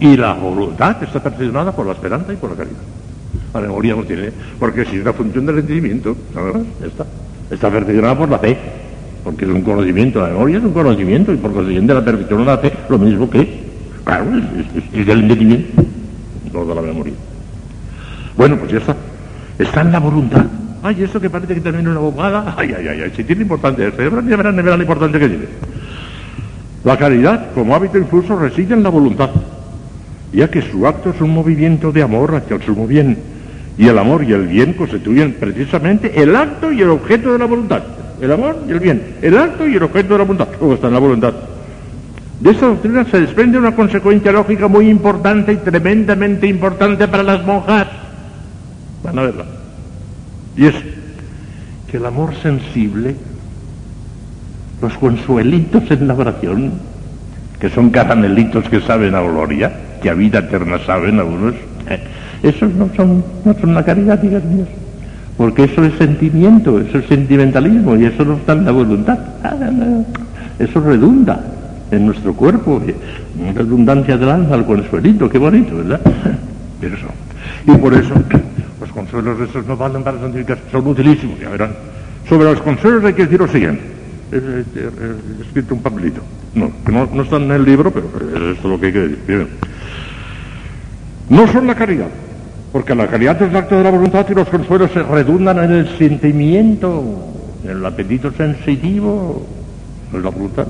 Y 0.00 0.16
la 0.16 0.32
voluntad 0.34 1.02
está 1.02 1.22
perfeccionada 1.22 1.72
por 1.72 1.86
la 1.86 1.92
esperanza 1.92 2.32
y 2.32 2.36
por 2.36 2.50
la 2.50 2.56
caridad. 2.56 2.76
La 3.54 3.60
memoria 3.60 3.94
no 3.94 4.04
tiene, 4.04 4.30
porque 4.58 4.84
si 4.84 4.96
es 4.96 5.02
una 5.02 5.12
función 5.12 5.46
del 5.46 5.58
entendimiento, 5.58 6.16
está. 6.84 7.06
Está 7.50 7.70
perfeccionada 7.70 8.16
por 8.16 8.28
la 8.28 8.38
fe, 8.38 8.56
porque 9.24 9.44
es 9.44 9.50
un 9.50 9.62
conocimiento, 9.62 10.20
la 10.20 10.28
memoria 10.28 10.58
es 10.58 10.64
un 10.64 10.72
conocimiento, 10.72 11.32
y 11.32 11.36
por 11.36 11.52
consiguiente 11.52 11.94
la 11.94 12.04
perfección 12.04 12.40
de 12.40 12.44
la 12.46 12.58
fe, 12.58 12.72
lo 12.88 12.98
mismo 12.98 13.28
que, 13.30 13.60
claro, 14.04 14.26
es, 14.36 14.82
es- 14.84 15.00
es 15.00 15.06
del 15.06 15.20
entendimiento, 15.22 15.82
no 16.52 16.64
de 16.64 16.74
la 16.74 16.82
memoria. 16.82 17.14
Bueno, 18.36 18.56
pues 18.56 18.70
ya 18.72 18.78
está. 18.78 18.96
Está 19.58 19.80
en 19.80 19.92
la 19.92 19.98
voluntad. 19.98 20.44
Ay, 20.82 21.02
eso 21.02 21.20
que 21.20 21.28
parece 21.28 21.54
que 21.54 21.60
termina 21.60 21.90
una 21.90 22.00
bobada. 22.00 22.54
Ay, 22.56 22.72
ay, 22.76 22.86
ay, 22.86 23.00
ay, 23.02 23.12
si 23.14 23.24
tiene 23.24 23.42
importancia 23.42 23.88
esto, 23.88 24.02
ya 24.02 24.08
verán, 24.08 24.28
ya 24.28 24.36
verán, 24.36 24.56
verán 24.56 24.78
la 24.78 24.84
importancia 24.84 25.18
que 25.18 25.28
tiene. 25.28 25.44
La 26.84 26.96
caridad, 26.96 27.52
como 27.52 27.74
hábito 27.74 27.98
incluso, 27.98 28.38
reside 28.38 28.74
en 28.74 28.84
la 28.84 28.88
voluntad, 28.88 29.30
ya 30.32 30.48
que 30.48 30.62
su 30.62 30.86
acto 30.86 31.10
es 31.10 31.20
un 31.20 31.30
movimiento 31.30 31.90
de 31.90 32.02
amor 32.02 32.36
hacia 32.36 32.56
el 32.56 32.62
sumo 32.62 32.86
bien, 32.86 33.18
y 33.76 33.88
el 33.88 33.98
amor 33.98 34.22
y 34.22 34.32
el 34.32 34.46
bien 34.46 34.74
constituyen 34.74 35.34
precisamente 35.38 36.20
el 36.20 36.34
acto 36.36 36.70
y 36.72 36.80
el 36.80 36.90
objeto 36.90 37.32
de 37.32 37.38
la 37.38 37.46
voluntad. 37.46 37.82
El 38.20 38.32
amor 38.32 38.64
y 38.66 38.70
el 38.70 38.80
bien, 38.80 39.16
el 39.22 39.36
acto 39.36 39.66
y 39.66 39.74
el 39.74 39.82
objeto 39.82 40.14
de 40.14 40.18
la 40.18 40.24
voluntad, 40.24 40.48
todo 40.58 40.74
está 40.74 40.86
en 40.86 40.94
la 40.94 40.98
voluntad. 41.00 41.34
De 42.40 42.50
esta 42.50 42.66
doctrina 42.66 43.04
se 43.10 43.20
desprende 43.20 43.58
una 43.58 43.74
consecuencia 43.74 44.30
lógica 44.30 44.68
muy 44.68 44.88
importante 44.88 45.52
y 45.52 45.56
tremendamente 45.56 46.46
importante 46.46 47.08
para 47.08 47.24
las 47.24 47.44
monjas. 47.44 47.86
Y 50.56 50.66
es 50.66 50.74
que 51.90 51.96
el 51.96 52.06
amor 52.06 52.34
sensible, 52.42 53.14
los 54.82 54.92
consuelitos 54.94 55.90
en 55.90 56.08
la 56.08 56.14
oración, 56.14 56.72
que 57.60 57.70
son 57.70 57.90
caramelitos 57.90 58.68
que 58.68 58.80
saben 58.80 59.14
a 59.14 59.20
gloria, 59.20 59.72
que 60.02 60.10
a 60.10 60.14
vida 60.14 60.40
eterna 60.40 60.78
saben 60.84 61.18
algunos, 61.18 61.54
esos 62.42 62.72
no 62.74 62.88
son, 62.96 63.24
no 63.44 63.54
son 63.54 63.74
la 63.74 63.84
caridad, 63.84 64.22
hijas 64.22 64.44
mías. 64.44 64.68
Porque 65.36 65.64
eso 65.64 65.84
es 65.84 65.94
sentimiento, 65.94 66.80
eso 66.80 66.98
es 66.98 67.06
sentimentalismo 67.06 67.96
y 67.96 68.06
eso 68.06 68.24
no 68.24 68.34
está 68.34 68.52
en 68.54 68.64
la 68.64 68.72
voluntad. 68.72 69.18
Ah. 69.44 69.54
Eso 70.58 70.80
redunda 70.80 71.40
en 71.92 72.06
nuestro 72.06 72.34
cuerpo, 72.34 72.82
eh, 72.84 72.94
redundancia 73.54 74.18
del 74.18 74.28
alma, 74.28 74.56
el 74.56 74.64
consuelito, 74.64 75.28
qué 75.28 75.38
bonito, 75.38 75.76
¿verdad? 75.76 76.00
Pero 76.80 76.96
eso. 76.96 77.06
Y 77.66 77.76
por 77.76 77.94
eso 77.94 78.14
los 78.80 78.90
consuelos 78.90 79.40
esos 79.40 79.66
no 79.66 79.76
valen 79.76 80.02
para 80.02 80.18
santificar, 80.20 80.58
son 80.70 80.86
utilísimos, 80.86 81.38
ya 81.40 81.48
verán. 81.50 81.72
Sobre 82.28 82.44
los 82.44 82.60
consuelos 82.60 83.04
hay 83.04 83.14
que 83.14 83.24
decir 83.24 83.38
lo 83.40 83.48
siguiente. 83.48 83.82
He, 84.30 84.36
he- 84.36 84.40
he- 84.40 85.38
he 85.38 85.42
escrito 85.42 85.74
un 85.74 85.82
papelito. 85.82 86.20
No, 86.54 86.70
que 86.84 86.92
no, 86.92 87.08
no 87.12 87.22
está 87.22 87.36
en 87.36 87.50
el 87.50 87.64
libro, 87.64 87.90
pero 87.90 88.06
es 88.06 88.56
esto 88.56 88.68
lo 88.68 88.78
que 88.78 88.86
hay 88.86 88.92
que 88.92 88.98
decir. 89.00 89.18
Bien. 89.26 89.48
No 91.28 91.46
son 91.48 91.66
la 91.66 91.74
caridad, 91.74 92.08
porque 92.72 92.94
la 92.94 93.06
caridad 93.06 93.40
es 93.42 93.50
el 93.50 93.56
acto 93.56 93.76
de 93.76 93.84
la 93.84 93.90
voluntad 93.90 94.26
y 94.30 94.34
los 94.34 94.48
consuelos 94.48 94.90
se 94.92 95.02
redundan 95.02 95.58
en 95.64 95.72
el 95.72 95.88
sentimiento, 95.98 97.02
en 97.64 97.70
el 97.70 97.84
apetito 97.86 98.32
sensitivo, 98.32 99.46
no 100.12 100.18
es 100.18 100.24
la 100.24 100.30
voluntad. 100.30 100.66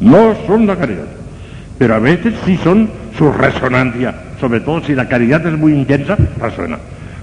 No 0.00 0.34
son 0.46 0.66
la 0.66 0.76
caridad, 0.76 1.06
pero 1.78 1.94
a 1.94 1.98
veces 1.98 2.34
sí 2.44 2.56
son 2.62 2.88
su 3.16 3.32
resonancia, 3.32 4.14
sobre 4.40 4.60
todo 4.60 4.82
si 4.84 4.94
la 4.94 5.08
caridad 5.08 5.44
es 5.46 5.58
muy 5.58 5.72
intensa, 5.72 6.16
resuena. 6.40 6.78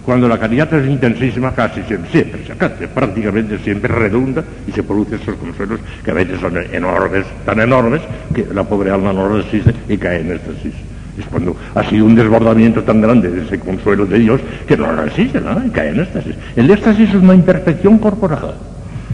Cuando 0.05 0.27
la 0.27 0.38
caridad 0.38 0.73
es 0.73 0.89
intensísima, 0.89 1.53
casi 1.53 1.81
siempre, 1.84 2.11
siempre, 2.11 2.41
casi 2.57 2.88
prácticamente 2.88 3.57
siempre 3.59 3.93
redunda 3.93 4.43
y 4.67 4.71
se 4.71 4.84
producen 4.84 5.19
esos 5.21 5.35
consuelos 5.35 5.80
que 6.03 6.11
a 6.11 6.13
veces 6.13 6.41
son 6.41 6.57
enormes, 6.73 7.25
tan 7.45 7.61
enormes, 7.61 8.01
que 8.34 8.45
la 8.53 8.63
pobre 8.63 8.91
alma 8.91 9.13
no 9.13 9.30
resiste 9.30 9.73
y 9.88 9.97
cae 9.97 10.19
en 10.19 10.31
éxtasis. 10.31 10.73
Es 11.17 11.25
cuando 11.27 11.55
ha 11.75 11.84
sido 11.84 12.05
un 12.05 12.15
desbordamiento 12.15 12.84
tan 12.84 12.99
grande 12.99 13.30
de 13.30 13.45
ese 13.45 13.59
consuelo 13.59 14.05
de 14.05 14.19
Dios 14.19 14.41
que 14.67 14.75
no 14.75 14.91
resiste, 14.91 15.39
¿no? 15.39 15.63
Y 15.65 15.69
cae 15.69 15.89
en 15.89 16.01
éxtasis. 16.01 16.35
El 16.55 16.69
éxtasis 16.69 17.09
es 17.09 17.15
una 17.15 17.35
imperfección 17.35 17.97
corporal. 17.99 18.55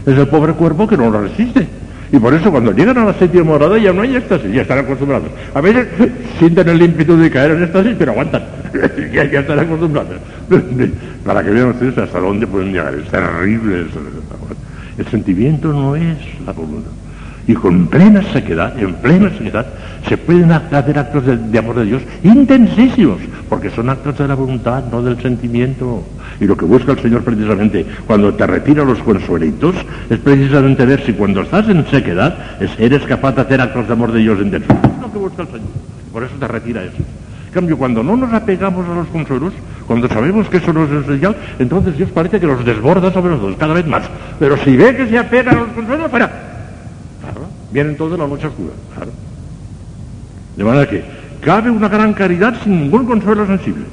Es 0.06 0.16
el 0.16 0.26
pobre 0.26 0.54
cuerpo 0.54 0.88
que 0.88 0.96
no 0.96 1.10
lo 1.10 1.22
resiste. 1.22 1.68
Y 2.12 2.18
por 2.18 2.34
eso 2.34 2.50
cuando 2.50 2.72
llegan 2.72 2.98
a 2.98 3.04
la 3.04 3.14
séptima 3.14 3.44
morada 3.44 3.78
ya 3.78 3.92
no 3.92 4.02
hay 4.02 4.16
éxtasis, 4.16 4.52
ya 4.52 4.62
están 4.62 4.80
acostumbrados. 4.80 5.30
A 5.54 5.60
veces 5.60 5.86
sienten 6.38 6.68
el 6.68 6.82
ímpetu 6.82 7.16
de 7.16 7.30
caer 7.30 7.52
en 7.52 7.62
éxtasis, 7.62 7.94
pero 7.98 8.12
aguantan. 8.12 8.42
ya, 9.12 9.24
ya 9.24 9.40
están 9.40 9.58
acostumbrados. 9.60 10.16
Para 11.24 11.44
que 11.44 11.50
vean 11.50 11.68
ustedes 11.68 11.98
hasta 11.98 12.18
dónde 12.18 12.46
pueden 12.46 12.72
llegar. 12.72 12.94
Es 12.94 13.08
terrible. 13.08 13.86
El 14.98 15.06
sentimiento 15.06 15.72
no 15.72 15.94
es 15.94 16.18
la 16.44 16.52
voluntad. 16.52 16.90
Y 17.46 17.54
con 17.54 17.86
plena 17.88 18.22
sequedad, 18.32 18.78
en 18.78 18.94
plena 18.94 19.30
sequedad, 19.30 19.66
se 20.08 20.16
pueden 20.16 20.52
hacer 20.52 20.98
actos 20.98 21.24
de, 21.26 21.58
amor 21.58 21.76
de 21.76 21.84
Dios 21.86 22.02
intensísimos, 22.22 23.18
porque 23.48 23.70
son 23.70 23.90
actos 23.90 24.16
de 24.18 24.28
la 24.28 24.34
voluntad, 24.34 24.84
no 24.90 25.02
del 25.02 25.20
sentimiento. 25.20 26.04
Y 26.40 26.44
lo 26.46 26.56
que 26.56 26.64
busca 26.64 26.92
el 26.92 26.98
Señor 27.00 27.22
precisamente 27.22 27.84
cuando 28.06 28.32
te 28.34 28.46
retira 28.46 28.84
los 28.84 28.98
consuelitos 29.00 29.74
es 30.08 30.18
precisamente 30.18 30.86
ver 30.86 31.04
si 31.04 31.12
cuando 31.12 31.40
estás 31.42 31.68
en 31.68 31.84
sequedad 31.86 32.34
es- 32.60 32.78
eres 32.78 33.02
capaz 33.02 33.32
de 33.34 33.42
hacer 33.42 33.60
actos 33.60 33.86
de 33.86 33.92
amor 33.92 34.12
de 34.12 34.20
Dios 34.20 34.38
intensos. 34.40 34.70
Es 34.84 35.02
lo 35.02 35.12
que 35.12 35.18
busca 35.18 35.42
el 35.42 35.48
Señor. 35.48 35.68
Por 36.12 36.22
eso 36.22 36.32
te 36.38 36.48
retira 36.48 36.82
eso. 36.84 36.96
En 37.48 37.52
cambio, 37.54 37.76
cuando 37.76 38.02
no 38.04 38.16
nos 38.16 38.32
apegamos 38.32 38.88
a 38.88 38.94
los 38.94 39.08
consuelos, 39.08 39.52
cuando 39.86 40.06
sabemos 40.08 40.48
que 40.48 40.58
eso 40.58 40.72
no 40.72 40.84
es 40.84 40.90
esencial, 40.92 41.34
entonces 41.58 41.96
Dios 41.96 42.10
parece 42.10 42.38
que 42.38 42.46
los 42.46 42.64
desborda 42.64 43.12
sobre 43.12 43.30
nosotros 43.32 43.56
cada 43.58 43.74
vez 43.74 43.86
más. 43.88 44.04
Pero 44.38 44.56
si 44.58 44.76
ve 44.76 44.94
que 44.94 45.08
se 45.08 45.18
apegan 45.18 45.56
a 45.56 45.60
los 45.60 45.68
consuelos, 45.70 46.08
fuera. 46.10 46.30
Viene 47.72 47.90
entonces 47.90 48.18
la 48.18 48.26
noche 48.26 48.46
oscura. 48.46 48.72
Claro. 48.94 49.12
De 50.56 50.64
manera 50.64 50.88
que 50.88 51.04
cabe 51.40 51.70
una 51.70 51.88
gran 51.88 52.12
caridad 52.12 52.54
sin 52.62 52.80
ningún 52.80 53.06
consuelo 53.06 53.46
sensible. 53.46 53.84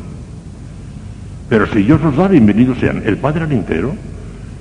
Pero 1.49 1.67
si 1.67 1.83
Dios 1.83 2.01
nos 2.01 2.15
da, 2.17 2.27
bienvenidos 2.27 2.77
sean. 2.79 3.03
El 3.05 3.17
Padre 3.17 3.43
Alintero, 3.43 3.93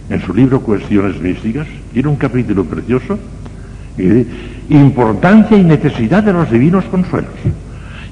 en 0.09 0.23
su 0.23 0.33
libro 0.33 0.61
Cuestiones 0.61 1.21
Místicas, 1.21 1.67
tiene 1.93 2.09
un 2.09 2.17
capítulo 2.17 2.65
precioso 2.65 3.19
y 3.99 4.03
de 4.03 4.27
importancia 4.69 5.57
y 5.57 5.65
necesidad 5.65 6.23
de 6.23 6.33
los 6.33 6.51
divinos 6.51 6.85
consuelos. 6.85 7.33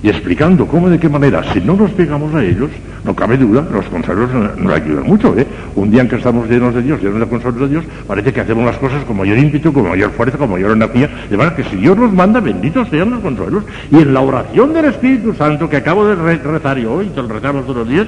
Y 0.04 0.10
explicando 0.10 0.66
cómo, 0.66 0.90
de 0.90 0.98
qué 0.98 1.08
manera, 1.08 1.42
si 1.54 1.62
no 1.62 1.74
nos 1.76 1.90
pegamos 1.92 2.34
a 2.34 2.44
ellos, 2.44 2.68
no 3.04 3.16
cabe 3.16 3.38
duda 3.38 3.66
los 3.72 3.86
consuelos 3.86 4.28
nos 4.58 4.70
ayudan 4.74 5.04
mucho. 5.06 5.34
¿eh? 5.34 5.46
Un 5.76 5.90
día 5.90 6.02
en 6.02 6.08
que 6.10 6.16
estamos 6.16 6.46
llenos 6.46 6.74
de 6.74 6.82
Dios, 6.82 7.02
llenos 7.02 7.20
de 7.20 7.26
consuelos 7.26 7.58
de 7.62 7.68
Dios, 7.68 7.84
parece 8.06 8.30
que 8.30 8.42
hacemos 8.42 8.66
las 8.66 8.76
cosas 8.76 9.02
con 9.04 9.16
mayor 9.16 9.38
ímpetu, 9.38 9.72
con 9.72 9.88
mayor 9.88 10.10
fuerza, 10.10 10.36
con 10.36 10.50
mayor 10.50 10.72
energía. 10.72 11.08
De 11.30 11.38
manera 11.38 11.56
que 11.56 11.64
si 11.64 11.76
Dios 11.76 11.96
nos 11.96 12.12
manda, 12.12 12.40
benditos 12.40 12.86
sean 12.90 13.12
los 13.12 13.20
consuelos. 13.20 13.64
Y 13.90 13.96
en 13.96 14.12
la 14.12 14.20
oración 14.20 14.74
del 14.74 14.84
Espíritu 14.84 15.32
Santo, 15.32 15.70
que 15.70 15.78
acabo 15.78 16.04
de 16.06 16.16
re- 16.16 16.36
rezar 16.36 16.76
yo 16.76 16.92
hoy, 16.92 17.06
que 17.08 17.22
lo 17.22 17.28
rezamos 17.28 17.62
todos 17.64 17.78
los 17.78 17.88
días, 17.88 18.06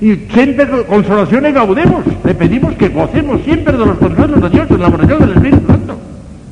y 0.00 0.16
siempre 0.34 0.66
con 0.68 0.82
consolación 0.82 1.46
y 1.46 1.52
gaudemos. 1.52 2.04
Le 2.24 2.34
pedimos 2.34 2.74
que 2.74 2.88
gocemos 2.88 3.40
siempre 3.42 3.72
de 3.72 3.86
los 3.86 3.96
consuelos 3.98 4.42
de 4.42 4.50
Dios 4.50 4.68
en 4.68 4.80
la 4.80 4.88
oración 4.88 5.20
del 5.20 5.30
Espíritu 5.34 5.64
Santo. 5.68 5.96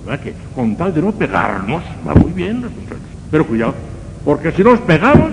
¿Verdad 0.07 0.21
que 0.23 0.35
con 0.55 0.77
tal 0.77 0.95
de 0.95 1.03
no 1.03 1.11
pegarnos, 1.11 1.83
va 2.07 2.15
muy 2.15 2.31
bien 2.31 2.63
los 2.63 2.71
consuelos. 2.71 3.05
Pero 3.33 3.45
cuidado, 3.45 3.75
porque 4.25 4.53
si 4.53 4.63
nos 4.65 4.81
pegamos, 4.81 5.31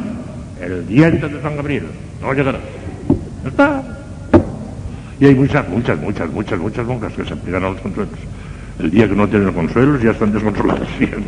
el 0.61 0.85
diente 0.87 1.27
de 1.27 1.41
San 1.41 1.55
Gabriel 1.55 1.85
no 2.21 2.33
llegará. 2.33 2.59
Está. 3.45 3.83
Y 5.19 5.25
hay 5.25 5.35
muchas, 5.35 5.67
muchas, 5.69 5.99
muchas, 5.99 6.29
muchas, 6.29 6.59
muchas 6.59 6.85
monjas 6.85 7.13
que 7.13 7.23
se 7.23 7.35
pegan 7.35 7.63
a 7.63 7.69
los 7.69 7.79
consuelos. 7.79 8.13
El 8.79 8.91
día 8.91 9.07
que 9.07 9.15
no 9.15 9.27
tienen 9.27 9.53
consuelos 9.53 10.01
ya 10.03 10.11
están 10.11 10.33
descontroladas. 10.33 10.87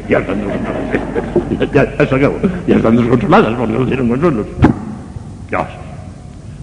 Ya 0.10 0.20
están 0.20 0.40
descontroladas. 0.40 1.72
Ya, 1.74 2.08
se 2.08 2.16
acabó. 2.16 2.40
Ya 2.68 2.76
están 2.76 2.98
descontroladas 2.98 3.54
porque 3.56 3.74
no 3.74 3.86
tienen 3.86 4.10
consuelos. 4.10 4.48
Ya. 5.52 5.70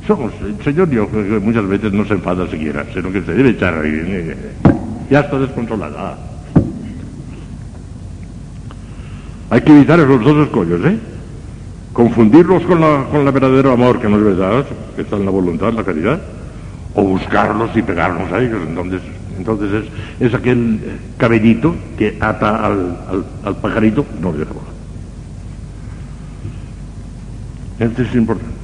Somos, 0.07 0.33
el 0.43 0.63
Señor 0.65 0.89
Dios 0.89 1.09
que 1.09 1.17
muchas 1.17 1.67
veces 1.69 1.93
no 1.93 2.05
se 2.05 2.15
enfada 2.15 2.47
siquiera, 2.49 2.85
sino 2.93 3.13
que 3.13 3.23
se 3.23 3.33
debe 3.33 3.51
echar 3.51 3.75
ahí. 3.75 4.35
Ya 5.09 5.21
está 5.21 5.39
descontrolada. 5.39 6.30
Hay 9.51 9.63
que 9.63 9.73
evitar 9.73 9.99
esos 9.99 10.25
dos 10.25 10.47
escollos, 10.47 10.81
¿eh? 10.85 10.97
Confundirlos 11.93 12.63
con 12.63 12.81
la, 12.81 13.07
con 13.11 13.25
la 13.25 13.33
verdadero 13.33 13.73
amor, 13.73 14.01
que 14.01 14.09
no 14.09 14.17
es 14.17 14.25
verdad, 14.25 14.65
que 14.95 15.03
está 15.03 15.17
en 15.17 15.25
la 15.25 15.33
voluntad, 15.33 15.73
la 15.73 15.83
caridad, 15.83 16.21
o 16.95 17.03
buscarlos 17.03 17.77
y 17.77 17.83
pegarnos 17.83 18.31
a 18.33 18.41
ellos. 18.41 18.61
Entonces, 19.37 19.73
es, 20.21 20.29
es 20.29 20.35
aquel 20.35 20.79
cabellito 21.19 21.75
que 21.99 22.17
ata 22.21 22.65
al, 22.65 22.97
al, 23.45 23.57
pajarito, 23.57 24.07
no 24.21 24.31
le 24.31 24.39
deja 24.39 24.53
volar. 24.53 24.71
Este 27.81 28.03
es 28.03 28.15
importante. 28.15 28.55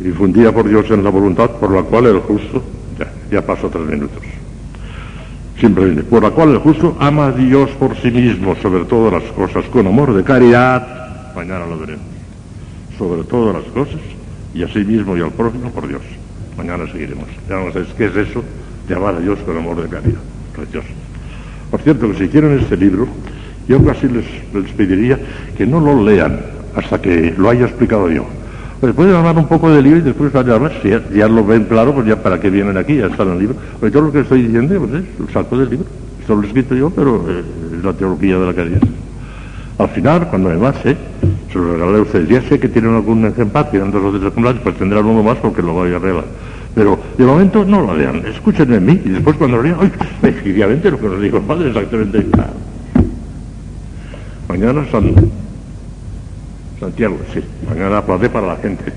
Difundida 0.00 0.50
por 0.50 0.68
Dios 0.68 0.90
en 0.90 1.04
la 1.04 1.10
voluntad, 1.10 1.50
por 1.50 1.70
la 1.70 1.82
cual 1.82 2.06
el 2.06 2.18
justo, 2.20 2.62
ya, 2.98 3.12
ya 3.30 3.46
paso 3.46 3.68
tres 3.68 3.84
minutos. 3.86 4.37
Simplemente, 5.60 6.04
por 6.04 6.22
la 6.22 6.30
cual 6.30 6.50
el 6.50 6.58
justo 6.58 6.96
ama 7.00 7.26
a 7.26 7.32
Dios 7.32 7.70
por 7.70 7.96
sí 7.96 8.10
mismo, 8.10 8.54
sobre 8.62 8.84
todas 8.84 9.22
las 9.22 9.32
cosas, 9.32 9.64
con 9.66 9.86
amor 9.88 10.14
de 10.14 10.22
caridad, 10.22 11.34
mañana 11.34 11.66
lo 11.66 11.78
veremos, 11.78 12.04
sobre 12.96 13.24
todas 13.24 13.56
las 13.56 13.64
cosas, 13.72 14.00
y 14.54 14.62
a 14.62 14.68
sí 14.68 14.80
mismo 14.80 15.16
y 15.16 15.20
al 15.20 15.32
prójimo 15.32 15.70
por 15.70 15.88
Dios. 15.88 16.02
Mañana 16.56 16.86
seguiremos. 16.90 17.28
Ya 17.48 17.56
a 17.56 17.64
ver 17.64 17.86
qué 17.96 18.06
es 18.06 18.16
eso 18.16 18.44
de 18.88 18.94
amar 18.94 19.16
a 19.16 19.20
Dios 19.20 19.38
con 19.40 19.56
amor 19.56 19.82
de 19.82 19.88
caridad. 19.88 20.20
Precioso. 20.54 20.88
Por 21.70 21.80
cierto, 21.80 22.10
que 22.10 22.18
si 22.18 22.28
quieren 22.28 22.58
este 22.58 22.76
libro, 22.76 23.08
yo 23.68 23.84
casi 23.84 24.08
les, 24.08 24.24
les 24.54 24.72
pediría 24.72 25.18
que 25.56 25.66
no 25.66 25.80
lo 25.80 26.02
lean 26.02 26.40
hasta 26.74 27.00
que 27.00 27.34
lo 27.36 27.50
haya 27.50 27.66
explicado 27.66 28.08
yo. 28.10 28.26
Pues 28.80 28.94
pueden 28.94 29.16
hablar 29.16 29.36
un 29.36 29.48
poco 29.48 29.70
del 29.70 29.82
libro 29.82 29.98
y 29.98 30.02
después 30.02 30.32
hablar, 30.36 30.72
si 30.82 30.90
ya, 31.16 31.26
lo 31.26 31.44
ven 31.44 31.64
claro, 31.64 31.92
pues 31.92 32.06
ya 32.06 32.22
para 32.22 32.38
qué 32.40 32.48
vienen 32.48 32.76
aquí, 32.76 32.96
ya 32.96 33.06
está 33.06 33.24
en 33.24 33.30
el 33.30 33.38
libro. 33.40 33.56
Pues 33.80 33.92
yo 33.92 34.00
lo 34.00 34.12
que 34.12 34.20
estoy 34.20 34.42
diciendo 34.42 34.78
pues 34.78 35.02
es 35.02 35.20
el 35.20 35.32
saco 35.32 35.58
del 35.58 35.70
libro. 35.70 35.86
Esto 36.20 36.36
lo 36.36 36.42
he 36.42 36.46
escrito 36.46 36.76
yo, 36.76 36.90
pero 36.90 37.24
eh, 37.28 37.42
es 37.76 37.84
la 37.84 37.92
teología 37.92 38.38
de 38.38 38.46
la 38.46 38.54
caridad. 38.54 38.80
Al 39.78 39.88
final, 39.88 40.28
cuando 40.28 40.50
me 40.50 40.56
marche, 40.58 40.96
se 41.52 41.58
lo 41.58 41.72
regalaré 41.72 41.98
a 41.98 42.02
ustedes. 42.02 42.28
Ya 42.28 42.42
sé 42.42 42.60
que 42.60 42.68
tienen 42.68 42.94
algún 42.94 43.24
ejemplar, 43.24 43.68
tienen 43.70 43.90
dos 43.90 44.04
o 44.04 44.10
tres 44.10 44.30
ejemplares, 44.30 44.60
pues 44.62 44.76
tendrán 44.76 45.06
uno 45.06 45.24
más 45.24 45.38
porque 45.38 45.60
lo 45.60 45.72
voy 45.72 45.92
a 45.92 45.98
regalar. 45.98 46.24
Pero 46.74 46.98
de 47.16 47.24
momento 47.24 47.64
no 47.64 47.80
lo 47.80 47.96
lean, 47.96 48.24
escúchenme 48.26 48.76
a 48.76 48.80
mí 48.80 49.00
y 49.04 49.08
después 49.08 49.36
cuando 49.36 49.56
lo 49.56 49.64
lean, 49.64 49.78
¡ay! 49.80 49.90
Efectivamente 50.22 50.88
lo 50.88 51.00
que 51.00 51.06
nos 51.06 51.20
dijo 51.20 51.38
el 51.38 51.42
padre, 51.42 51.68
exactamente. 51.68 52.26
Mañana 54.48 54.86
San 54.92 55.12
Santiago, 56.78 57.18
sí, 57.32 57.40
mañana 57.68 57.98
aplaudé 57.98 58.30
para 58.30 58.46
la 58.46 58.56
gente, 58.56 58.92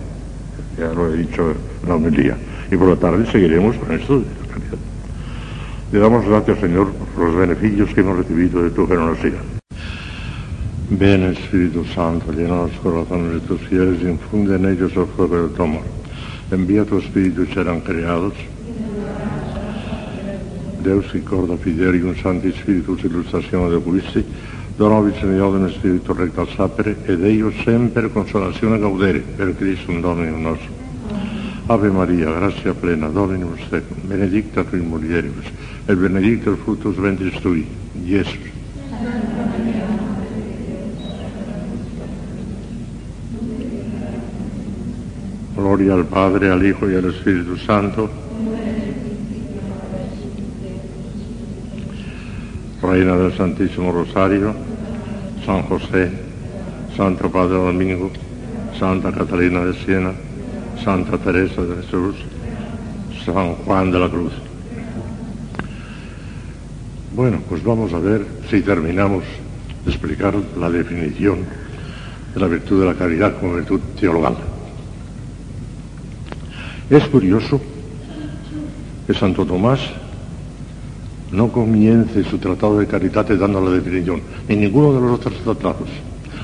ya 0.78 0.94
lo 0.94 1.12
he 1.12 1.18
dicho 1.18 1.52
en 1.52 1.90
la 1.90 1.96
homilía. 1.96 2.38
Y 2.72 2.78
por 2.78 2.90
la 2.90 2.96
tarde 2.96 3.26
seguiremos 3.32 3.76
con 3.78 3.92
esto 3.92 4.20
de 4.20 4.26
la. 4.26 4.78
Le 5.92 6.00
damos 6.00 6.26
gracias, 6.26 6.60
Señor, 6.60 6.92
por 6.94 7.26
los 7.26 7.36
beneficios 7.36 7.94
que 7.94 8.00
hemos 8.00 8.18
recibido 8.18 8.64
de 8.64 8.70
tu 8.70 8.88
generosidad. 8.88 9.42
Ven, 10.90 11.24
Espíritu 11.24 11.84
Santo, 11.86 12.32
llena 12.32 12.64
los 12.64 12.72
corazones 12.84 13.34
de 13.34 13.40
tus 13.42 13.60
fieles 13.62 14.02
y 14.02 14.08
infunde 14.08 14.56
en 14.56 14.66
ellos 14.68 14.92
el 14.96 15.06
fuego 15.06 15.48
de 15.48 15.54
tu 15.56 15.64
amor. 15.64 15.84
Envía 16.52 16.86
tu 16.86 16.98
Espíritu 16.98 17.44
y 17.44 17.54
serán 17.54 17.82
creados. 17.82 18.34
Deus 20.82 21.06
che 21.12 21.22
corda 21.22 21.56
fidelium 21.58 22.16
Sancti 22.16 22.52
Spiritus 22.52 23.04
illustrazione 23.04 23.70
de 23.70 23.82
Christi, 23.84 24.26
donovi 24.82 25.14
Signore 25.20 25.60
in 25.60 25.70
Spirito 25.70 26.12
recto 26.12 26.42
al 26.42 26.50
sapere, 26.56 26.98
ed 27.06 27.22
Dio 27.22 27.52
sempre 27.64 28.12
consolazione 28.12 28.80
gaudere, 28.80 29.20
per 29.20 29.56
Cristo 29.56 29.92
un 29.92 30.02
Dominum 30.02 30.42
nostro. 30.42 30.70
Ave 31.68 31.92
Maria, 31.92 32.34
grazia 32.34 32.74
plena, 32.74 33.08
Dominus 33.08 33.60
tecum, 33.70 33.98
benedicta 34.02 34.64
tu 34.64 34.78
in 34.78 34.88
mulieribus, 34.88 35.46
et 35.86 35.96
benedictus 35.96 36.58
fructus 36.64 36.96
ventris 36.96 37.40
tui, 37.42 37.68
Iesus. 38.04 38.50
Gloria 45.54 45.94
al 45.94 46.06
Padre, 46.06 46.50
al 46.50 46.66
Hijo 46.66 46.90
y 46.90 46.96
al 46.96 47.06
Espíritu 47.06 47.56
Santo. 47.56 48.10
Reina 52.82 53.16
del 53.16 53.32
Santísimo 53.34 53.92
Rosario, 53.92 54.71
San 55.46 55.64
José, 55.64 56.12
Santo 56.96 57.30
Padre 57.32 57.56
Domingo, 57.56 58.12
Santa 58.78 59.12
Catalina 59.12 59.66
de 59.66 59.74
Siena, 59.74 60.12
Santa 60.84 61.18
Teresa 61.18 61.62
de 61.62 61.82
Jesús, 61.82 62.16
San 63.26 63.56
Juan 63.56 63.92
de 63.92 64.00
la 64.00 64.10
Cruz. 64.10 64.34
Bueno, 67.16 67.42
pues 67.50 67.64
vamos 67.64 67.94
a 67.94 68.00
ver 68.00 68.26
si 68.50 68.62
terminamos 68.62 69.24
de 69.84 69.92
explicar 69.92 70.34
la 70.60 70.70
definición 70.70 71.40
de 72.34 72.40
la 72.40 72.48
virtud 72.48 72.82
de 72.82 72.86
la 72.86 72.96
caridad 72.96 73.40
como 73.40 73.56
virtud 73.56 73.82
teologal. 74.00 74.38
Es 76.90 77.08
curioso 77.08 77.60
que 79.08 79.14
Santo 79.14 79.46
Tomás 79.46 79.80
no 81.32 81.52
comience 81.52 82.24
su 82.24 82.38
tratado 82.38 82.80
de 82.80 82.88
Caritate 82.88 83.38
dando 83.38 83.62
la 83.62 83.72
definición, 83.72 84.22
ni 84.48 84.56
ninguno 84.56 84.94
de 84.94 85.02
los 85.02 85.12
otros 85.14 85.34
tratados. 85.44 85.90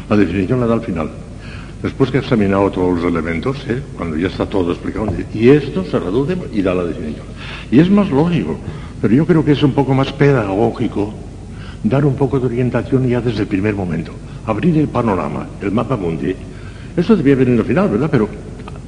La 0.09 0.15
definición 0.15 0.59
la 0.59 0.67
da 0.67 0.75
al 0.75 0.81
final. 0.81 1.09
Después 1.83 2.09
que 2.09 2.17
ha 2.17 2.21
examinado 2.21 2.71
todos 2.71 2.97
los 3.01 3.05
elementos, 3.05 3.57
¿eh? 3.67 3.81
cuando 3.95 4.17
ya 4.17 4.27
está 4.27 4.45
todo 4.47 4.71
explicado, 4.71 5.07
y 5.33 5.49
esto 5.49 5.83
se 5.85 5.99
reduce 5.99 6.35
y 6.51 6.61
da 6.61 6.73
la 6.73 6.83
definición. 6.83 7.25
Y 7.69 7.79
es 7.79 7.89
más 7.89 8.09
lógico, 8.09 8.57
pero 9.01 9.13
yo 9.13 9.25
creo 9.25 9.45
que 9.45 9.51
es 9.51 9.61
un 9.61 9.73
poco 9.73 9.93
más 9.93 10.11
pedagógico 10.13 11.13
dar 11.83 12.05
un 12.05 12.15
poco 12.15 12.39
de 12.39 12.47
orientación 12.47 13.07
ya 13.07 13.21
desde 13.21 13.41
el 13.41 13.47
primer 13.47 13.75
momento, 13.75 14.11
abrir 14.45 14.77
el 14.77 14.87
panorama, 14.87 15.47
el 15.61 15.71
mapa 15.71 15.95
mundi. 15.95 16.35
Eso 16.95 17.15
debía 17.15 17.35
venir 17.35 17.59
al 17.59 17.65
final, 17.65 17.89
¿verdad? 17.89 18.09
Pero 18.11 18.27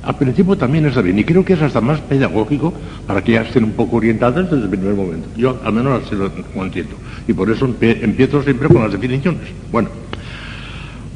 al 0.02 0.16
principio 0.18 0.56
también 0.56 0.86
está 0.86 1.02
bien, 1.02 1.20
y 1.20 1.24
creo 1.24 1.44
que 1.44 1.54
es 1.54 1.62
hasta 1.62 1.82
más 1.82 2.00
pedagógico 2.00 2.74
para 3.06 3.22
que 3.24 3.34
ya 3.34 3.42
estén 3.42 3.66
un 3.66 3.72
poco 3.72 3.98
orientadas 3.98 4.50
desde 4.50 4.64
el 4.64 4.70
primer 4.70 4.94
momento. 4.94 5.28
Yo 5.36 5.60
al 5.64 5.74
menos 5.74 6.04
así 6.04 6.16
lo 6.16 6.32
entiendo. 6.64 6.96
Y 7.28 7.34
por 7.34 7.50
eso 7.50 7.66
empiezo 7.66 8.42
siempre 8.42 8.70
con 8.70 8.82
las 8.82 8.92
definiciones. 8.92 9.42
Bueno, 9.72 9.90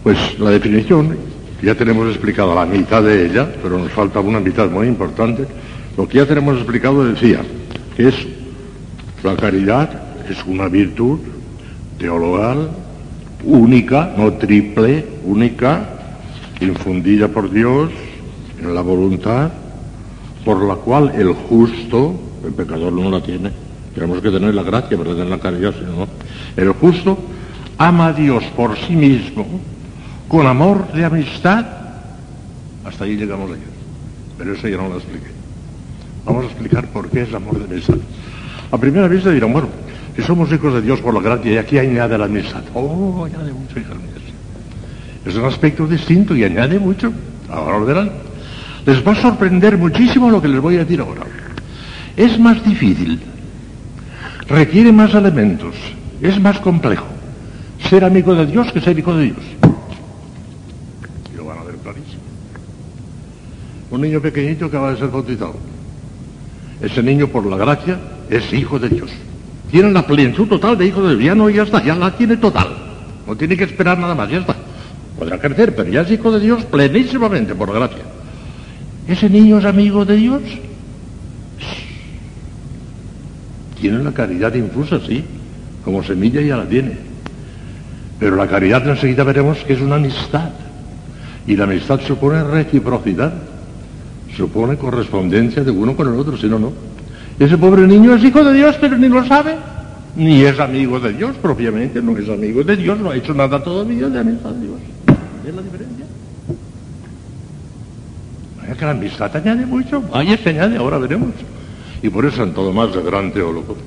pues 0.04 0.38
la 0.38 0.50
definición, 0.50 1.16
ya 1.62 1.76
tenemos 1.76 2.10
explicado 2.10 2.54
la 2.54 2.66
mitad 2.66 3.02
de 3.02 3.26
ella, 3.26 3.50
pero 3.64 3.80
nos 3.80 3.92
falta 3.92 4.20
una 4.20 4.42
mitad 4.42 4.70
muy 4.70 4.88
importante. 4.88 5.46
Lo 5.96 6.08
que 6.08 6.18
ya 6.18 6.26
tenemos 6.26 6.58
explicado 6.58 7.06
decía 7.06 7.40
que 7.96 8.10
es 8.10 8.16
la 9.24 9.38
caridad, 9.38 9.90
es 10.30 10.44
una 10.46 10.68
virtud 10.68 11.20
teologal 11.98 12.70
única, 13.46 14.14
no 14.18 14.34
triple, 14.34 15.06
única, 15.24 15.90
infundida 16.60 17.30
por 17.30 17.50
Dios 17.50 17.92
en 18.64 18.76
la 18.76 18.82
voluntad, 18.82 19.52
por 20.46 20.64
la 20.64 20.76
cual 20.76 21.12
el 21.16 21.34
justo, 21.34 22.16
el 22.46 22.54
pecador 22.54 22.92
no 22.94 23.10
la 23.10 23.22
tiene, 23.22 23.52
tenemos 23.94 24.22
que 24.22 24.32
tener 24.32 24.54
la 24.54 24.64
gracia 24.64 24.98
para 24.98 25.12
tener 25.12 25.28
la 25.28 25.40
caridad, 25.40 25.74
si 25.74 25.86
no, 25.86 26.08
el 26.58 26.72
justo 26.74 27.18
ama 27.78 28.08
a 28.08 28.14
Dios 28.14 28.44
por 28.56 28.78
sí 28.78 28.96
mismo, 28.96 29.46
con 30.28 30.48
amor 30.48 30.92
de 30.94 31.06
amistad, 31.06 31.66
hasta 32.86 33.04
ahí 33.04 33.16
llegamos 33.16 33.52
a 33.52 33.56
Dios. 33.56 33.68
Pero 34.38 34.54
eso 34.54 34.68
ya 34.68 34.78
no 34.78 34.90
lo 34.90 34.96
expliqué. 34.96 35.28
Vamos 36.26 36.44
a 36.44 36.48
explicar 36.48 36.88
por 36.88 37.10
qué 37.10 37.22
es 37.22 37.34
amor 37.34 37.60
de 37.60 37.66
amistad. 37.66 37.98
A 38.72 38.78
primera 38.78 39.08
vista 39.08 39.30
dirán, 39.30 39.54
bueno, 39.54 39.68
si 40.16 40.22
somos 40.24 40.52
hijos 40.52 40.74
de 40.74 40.82
Dios 40.82 41.00
por 41.02 41.14
la 41.14 41.22
gracia, 41.22 41.52
y 41.52 41.58
aquí 41.58 41.78
añade 41.78 42.18
la 42.18 42.26
amistad. 42.26 42.64
Oh, 42.74 43.26
añade 43.26 43.52
mucho, 43.52 43.80
hijos 43.80 43.96
míos. 43.98 44.22
Es 45.26 45.36
un 45.36 45.46
aspecto 45.46 45.88
distinto 45.88 46.36
y 46.36 46.44
añade 46.44 46.80
mucho. 46.80 47.12
Ahora 47.50 47.80
lo 47.80 47.86
verán. 47.86 48.12
Les 48.86 49.06
va 49.06 49.14
a 49.14 49.22
sorprender 49.22 49.78
muchísimo 49.78 50.30
lo 50.30 50.42
que 50.42 50.48
les 50.48 50.60
voy 50.60 50.76
a 50.76 50.80
decir 50.80 51.00
ahora. 51.00 51.22
Es 52.18 52.40
más 52.40 52.64
difícil, 52.64 53.20
requiere 54.48 54.92
más 54.92 55.14
elementos, 55.14 55.76
es 56.22 56.40
más 56.40 56.60
complejo 56.60 57.14
ser 57.90 58.04
amigo 58.06 58.34
de 58.34 58.46
Dios 58.46 58.72
que 58.72 58.82
ser 58.82 58.98
hijo 58.98 59.16
de 59.16 59.26
Dios. 59.26 59.38
Y 61.34 61.38
lo 61.38 61.46
van 61.46 61.60
a 61.60 61.64
ver 61.64 61.76
clarísimo. 61.76 62.22
Un 63.92 64.02
niño 64.02 64.20
pequeñito 64.20 64.70
que 64.70 64.78
acaba 64.78 64.92
de 64.92 64.98
ser 64.98 65.10
bautizado. 65.10 65.56
Ese 66.82 67.04
niño, 67.04 67.28
por 67.28 67.46
la 67.46 67.58
gracia, 67.58 68.00
es 68.30 68.52
hijo 68.52 68.80
de 68.80 68.90
Dios. 68.90 69.12
Tiene 69.70 69.92
la 69.92 70.06
plenitud 70.06 70.48
total 70.48 70.78
de 70.78 70.88
hijo 70.88 71.04
de 71.04 71.16
Dios. 71.16 71.26
Ya 71.26 71.36
no, 71.36 71.50
ya 71.50 71.64
está, 71.64 71.84
ya 71.84 71.96
la 71.96 72.16
tiene 72.16 72.38
total. 72.38 72.76
No 73.28 73.36
tiene 73.36 73.56
que 73.56 73.64
esperar 73.66 73.98
nada 73.98 74.16
más, 74.16 74.30
ya 74.30 74.40
está. 74.40 74.56
Podrá 75.18 75.40
crecer, 75.40 75.76
pero 75.76 75.90
ya 75.90 76.02
es 76.02 76.12
hijo 76.12 76.32
de 76.32 76.40
Dios 76.40 76.66
plenísimamente, 76.66 77.54
por 77.56 77.72
gracia. 77.72 78.04
¿Ese 79.08 79.30
niño 79.30 79.60
es 79.60 79.66
amigo 79.66 80.06
de 80.06 80.16
Dios? 80.16 80.42
Tiene 83.80 84.04
la 84.04 84.12
caridad 84.12 84.54
infusa, 84.56 85.00
sí. 85.06 85.24
Como 85.84 86.04
semilla 86.04 86.42
ya 86.42 86.58
la 86.58 86.66
tiene. 86.66 86.98
Pero 88.20 88.38
la 88.38 88.48
caridad 88.48 88.88
enseguida 88.88 89.24
veremos 89.24 89.58
que 89.66 89.74
es 89.74 89.82
una 89.82 89.96
amistad. 89.96 90.52
Y 91.46 91.58
la 91.58 91.66
amistad 91.66 92.00
supone 92.02 92.44
reciprocidad. 92.44 93.34
Supone 94.38 94.78
correspondencia 94.78 95.64
de 95.64 95.72
uno 95.72 95.96
con 95.96 96.08
el 96.08 96.18
otro, 96.18 96.38
si 96.38 96.48
no, 96.48 96.58
no. 96.58 96.72
Ese 97.38 97.58
pobre 97.58 97.86
niño 97.86 98.16
es 98.16 98.24
hijo 98.24 98.44
de 98.44 98.54
Dios, 98.54 98.78
pero 98.80 98.98
ni 98.98 99.10
lo 99.10 99.26
sabe. 99.26 99.56
Ni 100.16 100.44
es 100.44 100.60
amigo 100.60 101.00
de 101.00 101.12
Dios, 101.14 101.36
propiamente, 101.42 102.02
no 102.02 102.18
es 102.18 102.30
amigo 102.30 102.64
de 102.64 102.78
Dios, 102.78 103.00
no 103.00 103.10
ha 103.10 103.16
hecho 103.16 103.34
nada 103.34 103.62
todavía 103.64 104.08
de 104.08 104.20
amistad 104.20 104.52
de 104.52 104.68
Dios. 104.68 104.80
¿Ves 105.44 105.56
la 105.56 105.62
diferencia? 105.62 106.06
Que 108.78 108.86
la 108.86 108.92
amistad 108.92 109.36
añade 109.36 109.66
mucho, 109.66 110.04
ahí 110.12 110.36
se 110.38 110.50
añade, 110.50 110.78
ahora 110.78 110.98
veremos. 110.98 111.30
Y 112.02 112.10
por 112.10 112.26
eso 112.26 112.38
Santo 112.38 112.66
Tomás, 112.66 112.96
el 112.96 113.04
gran 113.04 113.32
teólogo, 113.32 113.78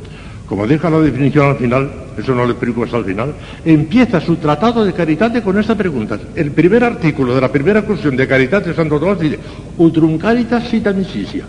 como 0.48 0.66
deja 0.66 0.88
la 0.88 1.00
definición 1.00 1.50
al 1.50 1.56
final, 1.56 1.90
eso 2.16 2.34
no 2.34 2.44
le 2.44 2.52
explico 2.52 2.84
hasta 2.84 2.98
el 2.98 3.04
final, 3.04 3.34
empieza 3.64 4.20
su 4.20 4.36
tratado 4.36 4.84
de 4.84 4.92
Caritate 4.92 5.42
con 5.42 5.58
esta 5.58 5.74
pregunta. 5.74 6.18
El 6.34 6.52
primer 6.52 6.84
artículo 6.84 7.34
de 7.34 7.40
la 7.40 7.50
primera 7.50 7.82
cuestión 7.82 8.16
de 8.16 8.28
Caritate 8.28 8.74
Santo 8.74 9.00
Tomás 9.00 9.18
dice, 9.18 9.38
Utrum 9.76 10.18
caritas 10.18 10.68
sit 10.68 10.86
amicitia. 10.86 11.44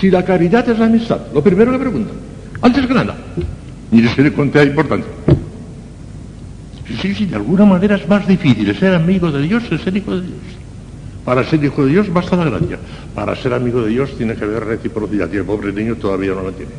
Si 0.00 0.10
la 0.10 0.24
caridad 0.24 0.68
es 0.68 0.78
la 0.78 0.86
amistad, 0.86 1.20
lo 1.32 1.42
primero 1.42 1.72
que 1.72 1.78
pregunta, 1.78 2.12
antes 2.60 2.86
que 2.86 2.94
nada. 2.94 3.16
Mire 3.90 4.08
si 4.08 4.22
le 4.22 4.32
conté 4.32 4.64
importante. 4.64 5.06
Sí, 7.00 7.14
sí, 7.14 7.26
de 7.26 7.36
alguna 7.36 7.64
manera 7.64 7.96
es 7.96 8.08
más 8.08 8.26
difícil 8.26 8.74
ser 8.76 8.94
amigo 8.94 9.30
de 9.30 9.42
Dios 9.42 9.62
que 9.64 9.78
ser 9.78 9.96
hijo 9.96 10.16
de 10.16 10.22
Dios. 10.22 10.55
Para 11.26 11.42
ser 11.42 11.62
hijo 11.64 11.84
de 11.84 11.90
Dios 11.90 12.12
basta 12.12 12.36
la 12.36 12.44
gracia. 12.44 12.78
Para 13.12 13.34
ser 13.34 13.52
amigo 13.52 13.82
de 13.82 13.90
Dios 13.90 14.16
tiene 14.16 14.36
que 14.36 14.44
haber 14.44 14.64
reciprocidad 14.64 15.28
y 15.32 15.38
el 15.38 15.44
pobre 15.44 15.72
niño 15.72 15.96
todavía 15.96 16.32
no 16.32 16.44
la 16.44 16.52
tiene. 16.52 16.70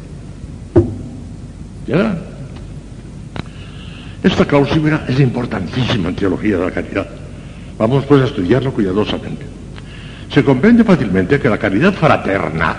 ¿Ya? 1.85 2.17
Esta 4.23 4.45
cláusula 4.45 5.03
es 5.05 5.19
importantísima 5.19 6.09
en 6.09 6.15
teología 6.15 6.57
de 6.57 6.65
la 6.65 6.71
caridad. 6.71 7.07
Vamos 7.77 8.05
pues 8.05 8.21
a 8.21 8.25
estudiarlo 8.25 8.71
cuidadosamente. 8.71 9.45
Se 10.33 10.43
comprende 10.45 10.85
fácilmente 10.85 11.39
que 11.41 11.49
la 11.49 11.57
caridad 11.57 11.93
fraterna, 11.93 12.77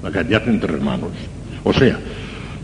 la 0.00 0.10
caridad 0.12 0.48
entre 0.48 0.74
hermanos, 0.74 1.10
o 1.64 1.72
sea, 1.72 1.98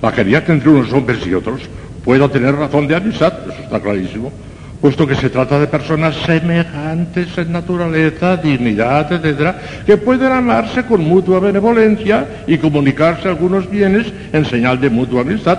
la 0.00 0.12
caridad 0.12 0.48
entre 0.50 0.68
unos 0.70 0.92
hombres 0.92 1.26
y 1.26 1.34
otros, 1.34 1.62
pueda 2.04 2.28
tener 2.28 2.54
razón 2.54 2.86
de 2.86 2.94
amistad, 2.94 3.32
eso 3.48 3.62
está 3.62 3.80
clarísimo, 3.80 4.32
puesto 4.80 5.06
que 5.06 5.14
se 5.14 5.28
trata 5.28 5.58
de 5.58 5.66
personas 5.66 6.16
semejantes 6.24 7.36
en 7.36 7.52
naturaleza, 7.52 8.36
dignidad, 8.36 9.12
etcétera, 9.12 9.60
que 9.84 9.98
pueden 9.98 10.32
amarse 10.32 10.84
con 10.86 11.02
mutua 11.02 11.38
benevolencia 11.38 12.44
y 12.46 12.56
comunicarse 12.56 13.28
algunos 13.28 13.68
bienes 13.70 14.06
en 14.32 14.44
señal 14.46 14.80
de 14.80 14.88
mutua 14.88 15.20
amistad. 15.20 15.58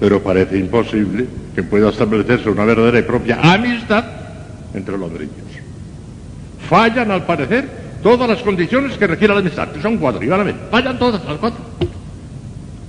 Pero 0.00 0.22
parece 0.22 0.58
imposible 0.58 1.26
que 1.54 1.62
pueda 1.62 1.90
establecerse 1.90 2.50
una 2.50 2.64
verdadera 2.64 2.98
y 2.98 3.02
propia 3.02 3.40
amistad 3.40 4.04
entre 4.74 4.98
los 4.98 5.10
Dios. 5.16 5.30
Fallan, 6.68 7.10
al 7.10 7.24
parecer, 7.24 7.68
todas 8.02 8.28
las 8.28 8.42
condiciones 8.42 8.96
que 8.98 9.06
requiere 9.06 9.32
la 9.32 9.40
amistad, 9.40 9.68
que 9.68 9.80
son 9.80 9.96
cuatro, 9.96 10.22
y 10.22 10.26
van 10.26 10.40
a 10.40 10.44
ver, 10.44 10.54
fallan 10.70 10.98
todas 10.98 11.24
las 11.24 11.38
cuatro. 11.38 11.60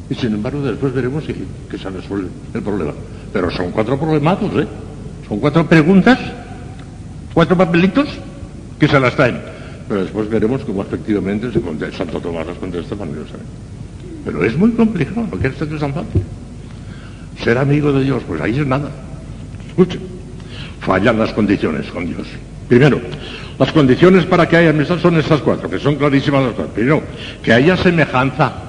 Y 0.10 0.16
sin 0.16 0.34
embargo, 0.34 0.62
después 0.64 0.92
veremos 0.92 1.24
que, 1.24 1.36
que 1.70 1.78
se 1.78 1.90
resuelve 1.90 2.30
el 2.54 2.62
problema. 2.64 2.94
Pero 3.32 3.52
son 3.52 3.72
cuatro 3.72 3.98
problemazos, 3.98 4.52
¿eh? 4.56 4.68
Son 5.30 5.40
cuatro 5.40 5.66
preguntas, 5.68 6.18
cuatro 7.36 7.56
papelitos 7.56 8.10
que 8.80 8.88
se 8.88 9.00
las 9.00 9.16
traen. 9.16 9.40
Pero 9.88 10.02
después 10.02 10.28
veremos 10.28 10.66
cómo 10.66 10.82
efectivamente 10.82 11.52
se 11.52 11.62
contesta, 11.62 12.00
Santo 12.00 12.20
Tomás 12.20 12.48
las 12.48 12.58
contesta 12.58 12.96
maravillosamente. 12.96 13.52
Pero 14.26 14.44
es 14.44 14.58
muy 14.58 14.72
complicado, 14.72 15.28
porque 15.30 15.48
esto 15.48 15.66
es 15.66 15.80
tan 15.80 15.94
fácil. 15.94 16.24
Ser 17.44 17.58
amigo 17.58 17.92
de 17.94 18.04
Dios, 18.04 18.24
pues 18.28 18.42
ahí 18.42 18.60
es 18.60 18.68
nada. 18.68 18.90
Escuchen, 19.70 20.02
fallan 20.82 21.20
las 21.20 21.32
condiciones 21.34 21.86
con 21.92 22.08
Dios. 22.08 22.28
Primero, 22.68 23.00
las 23.58 23.72
condiciones 23.72 24.26
para 24.26 24.48
que 24.48 24.58
haya 24.58 24.72
amistad 24.72 25.00
son 25.00 25.18
estas 25.18 25.42
cuatro, 25.42 25.70
que 25.70 25.80
son 25.80 25.96
clarísimas 25.96 26.44
las 26.44 26.54
cuatro. 26.54 26.74
Primero, 26.74 27.04
que 27.44 27.54
haya 27.54 27.78
semejanza 27.78 28.69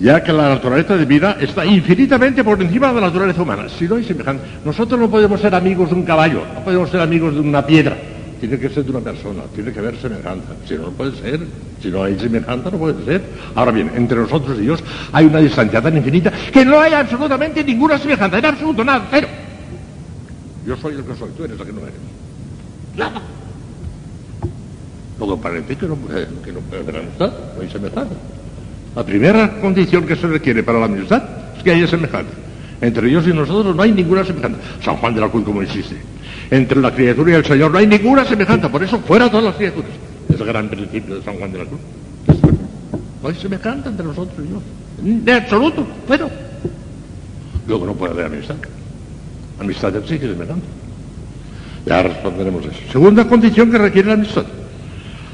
ya 0.00 0.22
que 0.22 0.32
la 0.32 0.48
naturaleza 0.48 0.96
de 0.96 1.04
vida 1.04 1.36
está 1.40 1.64
infinitamente 1.64 2.42
por 2.42 2.60
encima 2.60 2.88
de 2.88 3.00
la 3.00 3.06
naturaleza 3.08 3.42
humana. 3.42 3.68
Si 3.68 3.86
no 3.86 3.96
hay 3.96 4.04
semejanza, 4.04 4.42
nosotros 4.64 4.98
no 4.98 5.10
podemos 5.10 5.40
ser 5.40 5.54
amigos 5.54 5.90
de 5.90 5.94
un 5.94 6.02
caballo, 6.02 6.42
no 6.54 6.64
podemos 6.64 6.90
ser 6.90 7.00
amigos 7.00 7.34
de 7.34 7.40
una 7.40 7.64
piedra. 7.64 7.96
Tiene 8.40 8.58
que 8.58 8.68
ser 8.70 8.84
de 8.84 8.90
una 8.90 9.00
persona, 9.00 9.42
tiene 9.54 9.72
que 9.72 9.78
haber 9.78 9.96
semejanza. 9.98 10.48
Si 10.66 10.74
no, 10.74 10.86
no 10.86 10.90
puede 10.90 11.16
ser. 11.16 11.40
Si 11.80 11.88
no 11.88 12.02
hay 12.02 12.18
semejanza, 12.18 12.70
no 12.70 12.78
puede 12.78 13.04
ser. 13.04 13.22
Ahora 13.54 13.70
bien, 13.70 13.92
entre 13.94 14.18
nosotros 14.18 14.58
y 14.58 14.62
Dios 14.62 14.82
hay 15.12 15.26
una 15.26 15.38
distancia 15.38 15.80
tan 15.80 15.96
infinita 15.96 16.32
que 16.52 16.64
no 16.64 16.80
hay 16.80 16.92
absolutamente 16.92 17.62
ninguna 17.62 17.98
semejanza, 17.98 18.38
en 18.38 18.46
absoluto, 18.46 18.84
nada, 18.84 19.06
cero. 19.10 19.28
Yo 20.66 20.76
soy 20.76 20.94
el 20.94 21.04
que 21.04 21.14
soy, 21.14 21.30
tú 21.36 21.44
eres 21.44 21.58
el 21.58 21.66
que 21.66 21.72
no 21.72 21.80
eres. 21.82 21.94
Nada. 22.96 23.22
Todo 25.18 25.36
parece 25.36 25.76
que 25.76 25.86
no, 25.86 25.94
puede, 25.94 26.26
que 26.44 26.52
no 26.52 26.60
haber 26.72 26.96
amistad, 26.96 27.32
no 27.56 27.62
hay 27.62 27.70
semejanza. 27.70 28.14
La 28.94 29.04
primera 29.04 29.60
condición 29.60 30.06
que 30.06 30.16
se 30.16 30.26
requiere 30.26 30.62
para 30.62 30.78
la 30.78 30.86
amistad 30.86 31.22
es 31.56 31.62
que 31.62 31.70
haya 31.70 31.86
semejanza. 31.86 32.32
Entre 32.80 33.08
Dios 33.08 33.26
y 33.26 33.32
nosotros 33.32 33.74
no 33.74 33.82
hay 33.82 33.92
ninguna 33.92 34.24
semejanza. 34.24 34.58
San 34.84 34.96
Juan 34.96 35.14
de 35.14 35.20
la 35.20 35.28
Cruz, 35.28 35.44
como 35.44 35.62
insiste. 35.62 35.96
Entre 36.50 36.80
la 36.80 36.92
criatura 36.92 37.30
y 37.30 37.34
el 37.34 37.44
Señor 37.44 37.70
no 37.70 37.78
hay 37.78 37.86
ninguna 37.86 38.24
semejanza. 38.24 38.68
Por 38.70 38.82
eso, 38.82 38.98
fuera 39.00 39.30
todas 39.30 39.44
las 39.44 39.54
criaturas. 39.54 39.90
Es 40.28 40.38
el 40.38 40.46
gran 40.46 40.68
principio 40.68 41.14
de 41.14 41.22
San 41.22 41.36
Juan 41.36 41.52
de 41.52 41.58
la 41.58 41.64
Cruz. 41.64 41.80
No 43.22 43.28
hay 43.28 43.34
semejanza 43.36 43.88
entre 43.88 44.04
nosotros 44.04 44.36
y 44.44 44.48
Dios. 44.48 45.24
De 45.24 45.32
absoluto. 45.32 45.86
Pero. 46.08 46.28
Luego 47.66 47.86
no 47.86 47.94
puede 47.94 48.12
haber 48.12 48.26
amistad. 48.26 48.56
Amistad 49.60 49.96
exige 49.96 50.26
semejanza. 50.26 50.66
Ya 51.86 52.02
responderemos 52.02 52.66
eso. 52.66 52.80
Segunda 52.90 53.26
condición 53.26 53.70
que 53.70 53.78
requiere 53.78 54.08
la 54.08 54.14
amistad. 54.14 54.44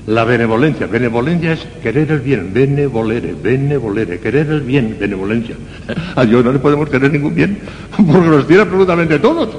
La 0.08 0.24
benevolencia, 0.24 0.86
benevolencia 0.86 1.52
es 1.52 1.66
querer 1.82 2.10
el 2.10 2.20
bien, 2.20 2.50
benevolere, 2.54 3.34
benevolere, 3.34 4.18
querer 4.18 4.46
el 4.48 4.62
bien, 4.62 4.96
benevolencia. 4.98 5.54
A 6.16 6.24
Dios 6.24 6.42
no 6.42 6.50
le 6.50 6.58
podemos 6.58 6.88
querer 6.88 7.12
ningún 7.12 7.34
bien, 7.34 7.58
porque 7.94 8.26
nos 8.26 8.46
tiene 8.46 8.62
absolutamente 8.62 9.18
todos. 9.18 9.50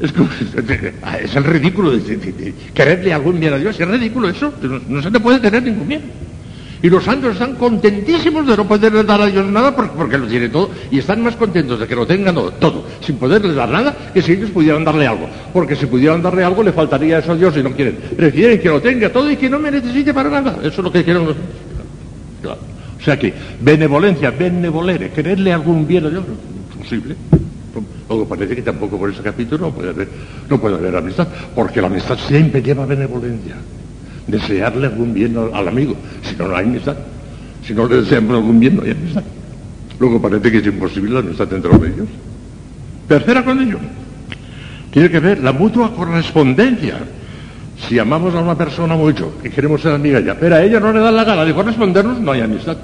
Es, 0.00 0.14
es 1.22 1.36
el 1.36 1.44
ridículo 1.44 1.90
de, 1.90 2.54
quererle 2.72 3.12
algún 3.12 3.38
bien 3.38 3.52
a 3.52 3.58
Dios, 3.58 3.78
es 3.78 3.86
ridículo 3.86 4.30
eso, 4.30 4.54
no, 4.62 4.80
no 4.88 5.02
se 5.02 5.10
le 5.10 5.20
puede 5.20 5.38
querer 5.38 5.62
ningún 5.64 5.86
bien. 5.86 6.00
Y 6.82 6.88
los 6.88 7.04
santos 7.04 7.32
están 7.32 7.56
contentísimos 7.56 8.46
de 8.46 8.56
no 8.56 8.66
poderle 8.66 9.04
dar 9.04 9.20
a 9.20 9.26
Dios 9.26 9.46
nada 9.46 9.74
porque, 9.76 9.92
porque 9.94 10.16
lo 10.16 10.26
tiene 10.26 10.48
todo. 10.48 10.70
Y 10.90 10.98
están 10.98 11.22
más 11.22 11.36
contentos 11.36 11.78
de 11.78 11.86
que 11.86 11.94
lo 11.94 12.06
tengan 12.06 12.34
todo, 12.34 12.86
sin 13.00 13.16
poderle 13.16 13.52
dar 13.52 13.68
nada, 13.68 13.94
que 14.14 14.22
si 14.22 14.32
ellos 14.32 14.50
pudieran 14.50 14.84
darle 14.84 15.06
algo. 15.06 15.28
Porque 15.52 15.76
si 15.76 15.86
pudieran 15.86 16.22
darle 16.22 16.42
algo, 16.42 16.62
le 16.62 16.72
faltaría 16.72 17.18
eso 17.18 17.32
a 17.32 17.36
Dios 17.36 17.54
y 17.56 17.62
no 17.62 17.72
quieren. 17.72 17.96
Prefieren 18.16 18.60
que 18.60 18.68
lo 18.68 18.80
tenga 18.80 19.10
todo 19.10 19.30
y 19.30 19.36
que 19.36 19.50
no 19.50 19.58
me 19.58 19.70
necesite 19.70 20.14
para 20.14 20.30
nada. 20.30 20.56
Eso 20.60 20.68
es 20.68 20.78
lo 20.78 20.90
que 20.92 21.04
quieren 21.04 21.26
los. 21.26 21.36
O 22.46 23.02
sea 23.02 23.18
que, 23.18 23.32
benevolencia, 23.60 24.30
benevolere, 24.30 25.10
quererle 25.10 25.52
algún 25.52 25.86
bien 25.86 26.06
a 26.06 26.10
Dios, 26.10 26.24
imposible. 26.74 27.16
Luego 28.08 28.26
parece 28.26 28.56
que 28.56 28.62
tampoco 28.62 28.98
por 28.98 29.10
ese 29.10 29.22
capítulo 29.22 29.66
no 29.66 29.72
puede 29.72 29.90
haber, 29.90 30.08
no 30.48 30.60
puede 30.60 30.74
haber 30.74 30.96
amistad, 30.96 31.28
porque 31.54 31.80
la 31.80 31.86
amistad 31.86 32.18
siempre 32.18 32.60
lleva 32.60 32.84
benevolencia 32.84 33.56
desearle 34.30 34.86
algún 34.86 35.12
bien 35.12 35.36
al, 35.36 35.68
amigo, 35.68 35.96
si 36.22 36.36
no, 36.36 36.48
no 36.48 36.56
hay 36.56 36.66
amistad. 36.66 36.96
Si 37.66 37.74
no 37.74 37.86
le 37.86 38.02
deseamos 38.02 38.36
algún 38.36 38.58
bien, 38.58 38.76
no 38.76 38.82
hay 38.82 38.92
amistad. 38.92 39.22
Luego 39.98 40.20
parece 40.20 40.50
que 40.50 40.58
es 40.58 40.66
imposible 40.66 41.10
la 41.10 41.20
amistad 41.20 41.52
entre 41.52 41.70
los 41.70 41.82
ellos. 41.82 42.08
Tercera 43.06 43.44
condición, 43.44 43.80
tiene 44.90 45.10
que 45.10 45.20
ver 45.20 45.42
la 45.42 45.52
mutua 45.52 45.94
correspondencia. 45.94 46.98
Si 47.88 47.98
amamos 47.98 48.34
a 48.34 48.40
una 48.40 48.56
persona 48.56 48.94
mucho 48.94 49.34
y 49.42 49.48
queremos 49.48 49.80
ser 49.80 49.92
amiga 49.92 50.20
ya, 50.20 50.38
pero 50.38 50.56
a 50.56 50.62
ella 50.62 50.80
no 50.80 50.92
le 50.92 51.00
da 51.00 51.10
la 51.10 51.24
gana 51.24 51.44
de 51.44 51.54
correspondernos, 51.54 52.20
no 52.20 52.32
hay 52.32 52.42
amistad. 52.42 52.76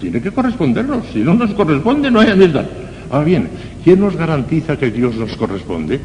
Tiene 0.00 0.20
que 0.20 0.30
correspondernos. 0.30 1.04
Si 1.12 1.18
no 1.18 1.34
nos 1.34 1.52
corresponde, 1.52 2.10
no 2.10 2.20
hay 2.20 2.30
amistad. 2.30 2.64
Ahora 3.10 3.24
bien, 3.24 3.48
¿quién 3.82 4.00
nos 4.00 4.16
garantiza 4.16 4.78
que 4.78 4.90
Dios 4.90 5.16
nos 5.16 5.36
corresponde? 5.36 6.00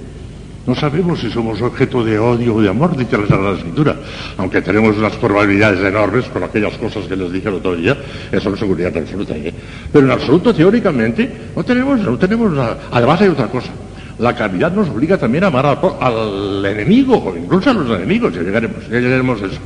No 0.67 0.73
sabemos 0.73 1.19
si 1.19 1.29
somos 1.29 1.61
objeto 1.61 2.03
de 2.03 2.17
odio 2.17 2.55
o 2.55 2.61
de 2.61 2.69
amor, 2.69 2.97
dice 2.97 3.17
la 3.17 3.51
Escritura, 3.51 3.95
aunque 4.37 4.61
tenemos 4.63 4.97
unas 4.97 5.15
probabilidades 5.17 5.79
enormes 5.79 6.25
con 6.25 6.43
aquellas 6.43 6.73
cosas 6.77 7.05
que 7.05 7.15
les 7.15 7.31
dije 7.31 7.49
el 7.49 7.55
otro 7.55 7.75
día, 7.75 7.95
eso 8.31 8.51
es 8.51 8.59
seguridad 8.59 8.95
absoluta. 8.97 9.35
¿eh? 9.37 9.53
Pero 9.93 10.05
en 10.05 10.11
absoluto, 10.11 10.53
teóricamente, 10.55 11.31
no 11.55 11.63
tenemos, 11.63 11.99
no 11.99 12.17
tenemos 12.17 12.51
nada. 12.51 12.79
Además 12.91 13.21
hay 13.21 13.27
otra 13.27 13.47
cosa. 13.47 13.69
La 14.17 14.33
caridad 14.33 14.71
nos 14.71 14.89
obliga 14.89 15.17
también 15.17 15.43
a 15.43 15.47
amar 15.47 15.77
al, 16.01 16.65
enemigo, 16.65 17.23
o 17.23 17.37
incluso 17.37 17.69
a 17.69 17.73
los 17.73 17.97
enemigos, 17.97 18.33
ya 18.33 18.41
llegaremos, 18.41 18.89
ya 18.89 18.99
llegaremos 18.99 19.41
a 19.43 19.45
eso. 19.45 19.59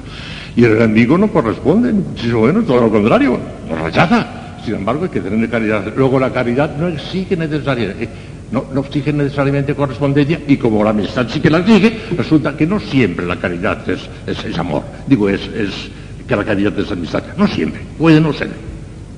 Y 0.55 0.65
el 0.65 0.77
enemigo 0.77 1.17
no 1.17 1.27
corresponde, 1.31 1.93
muchísimo 1.93 2.41
menos, 2.41 2.65
todo 2.65 2.81
lo 2.81 2.89
contrario, 2.89 3.39
nos 3.69 3.79
rechaza. 3.79 4.27
Sin 4.65 4.75
embargo, 4.75 5.05
hay 5.05 5.09
que 5.09 5.21
tener 5.21 5.49
caridad. 5.49 5.93
Luego, 5.95 6.19
la 6.19 6.31
caridad 6.31 6.75
no 6.75 6.87
exige 6.87 7.37
necesariamente, 7.37 8.09
no, 8.51 8.65
no 8.73 8.81
exige 8.81 9.13
necesariamente 9.13 9.75
correspondencia, 9.75 10.41
y 10.47 10.57
como 10.57 10.83
la 10.83 10.89
amistad 10.89 11.27
sí 11.29 11.39
que 11.39 11.49
la 11.49 11.59
exige, 11.59 11.99
resulta 12.17 12.57
que 12.57 12.65
no 12.65 12.79
siempre 12.79 13.25
la 13.25 13.35
caridad 13.35 13.87
es, 13.89 14.09
es, 14.25 14.57
amor. 14.57 14.83
Digo, 15.05 15.29
es, 15.29 15.41
es 15.47 15.89
que 16.27 16.35
la 16.35 16.43
caridad 16.43 16.77
es 16.79 16.91
amistad. 16.91 17.23
No 17.37 17.47
siempre, 17.47 17.81
puede 17.97 18.19
no 18.19 18.33
ser. 18.33 18.49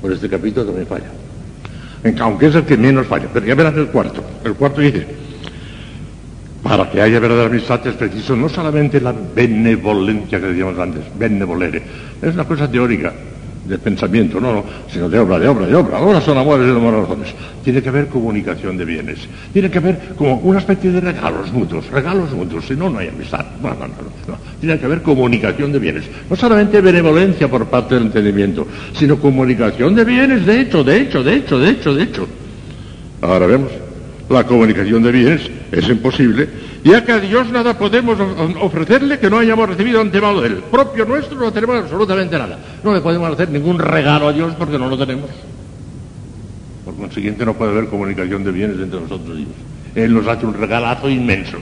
Por 0.01 0.11
este 0.11 0.27
capítulo 0.27 0.65
también 0.65 0.87
falla. 0.87 2.23
Aunque 2.23 2.47
es 2.47 2.55
el 2.55 2.63
que 2.63 2.75
menos 2.75 3.07
falla. 3.07 3.27
Pero 3.31 3.45
ya 3.45 3.55
verás 3.55 3.75
el 3.75 3.87
cuarto. 3.87 4.23
El 4.43 4.55
cuarto 4.55 4.81
dice, 4.81 5.05
para 6.63 6.89
que 6.89 7.01
haya 7.01 7.19
verdadera 7.19 7.47
amistad 7.47 7.85
es 7.87 7.95
preciso 7.95 8.35
no 8.35 8.47
solamente 8.47 9.01
la 9.01 9.13
benevolencia 9.13 10.39
que 10.39 10.47
decíamos 10.47 10.77
antes, 10.77 11.03
benevolere, 11.17 11.81
es 12.21 12.33
una 12.33 12.45
cosa 12.45 12.69
teórica, 12.69 13.13
de 13.71 13.79
pensamiento, 13.79 14.41
no, 14.41 14.53
no, 14.53 14.65
sino 14.91 15.07
de 15.07 15.17
obra, 15.17 15.39
de 15.39 15.47
obra, 15.47 15.65
de 15.65 15.73
obra. 15.73 15.97
Ahora 15.97 16.19
son 16.19 16.37
amores 16.37 16.67
y 16.67 16.71
amores 16.71 16.99
razones. 16.99 17.33
Tiene 17.63 17.81
que 17.81 17.87
haber 17.87 18.07
comunicación 18.07 18.77
de 18.77 18.83
bienes. 18.83 19.19
Tiene 19.53 19.71
que 19.71 19.77
haber 19.77 19.97
como 20.17 20.35
una 20.39 20.59
especie 20.59 20.91
de 20.91 20.99
regalos 20.99 21.53
mutuos, 21.53 21.89
regalos 21.89 22.33
mutuos, 22.33 22.65
si 22.65 22.75
no, 22.75 22.89
no 22.89 22.99
hay 22.99 23.07
amistad. 23.07 23.45
No, 23.61 23.69
no, 23.69 23.87
no, 23.87 23.93
no. 24.27 24.37
Tiene 24.59 24.77
que 24.77 24.85
haber 24.85 25.01
comunicación 25.01 25.71
de 25.71 25.79
bienes. 25.79 26.03
No 26.29 26.35
solamente 26.35 26.81
benevolencia 26.81 27.47
por 27.47 27.65
parte 27.67 27.95
del 27.95 28.07
entendimiento, 28.07 28.67
sino 28.93 29.17
comunicación 29.17 29.95
de 29.95 30.03
bienes, 30.03 30.45
de 30.45 30.59
hecho, 30.59 30.83
de 30.83 31.01
hecho, 31.01 31.23
de 31.23 31.35
hecho, 31.35 31.57
de 31.57 31.69
hecho, 31.69 31.93
de 31.93 32.03
hecho. 32.03 32.27
Ahora 33.21 33.45
vemos, 33.45 33.71
la 34.29 34.43
comunicación 34.45 35.01
de 35.01 35.11
bienes 35.13 35.49
es 35.71 35.87
imposible, 35.87 36.49
ya 36.83 37.05
que 37.05 37.11
a 37.11 37.19
Dios 37.19 37.49
nada 37.51 37.77
podemos 37.77 38.17
ofrecerle 38.59 39.19
que 39.19 39.29
no 39.29 39.37
hayamos 39.37 39.69
recibido 39.69 40.01
antemano 40.01 40.41
de 40.41 40.47
él. 40.47 40.63
Propio 40.71 41.05
nuestro 41.05 41.37
no 41.37 41.51
tenemos 41.51 41.77
absolutamente 41.77 42.37
nada. 42.37 42.57
No 42.83 42.93
le 42.93 43.01
podemos 43.01 43.31
hacer 43.31 43.49
ningún 43.49 43.77
regalo 43.79 44.27
a 44.27 44.33
Dios 44.33 44.53
porque 44.57 44.77
no 44.77 44.89
lo 44.89 44.97
tenemos. 44.97 45.29
Por 46.85 46.95
consiguiente 46.95 47.45
no 47.45 47.53
puede 47.53 47.71
haber 47.71 47.87
comunicación 47.87 48.43
de 48.43 48.51
bienes 48.51 48.79
entre 48.79 48.99
nosotros 48.99 49.37
y 49.37 49.45
Dios. 49.45 49.55
Él 49.95 50.13
nos 50.13 50.27
hace 50.27 50.45
un 50.45 50.53
regalazo 50.53 51.09
inmenso. 51.09 51.57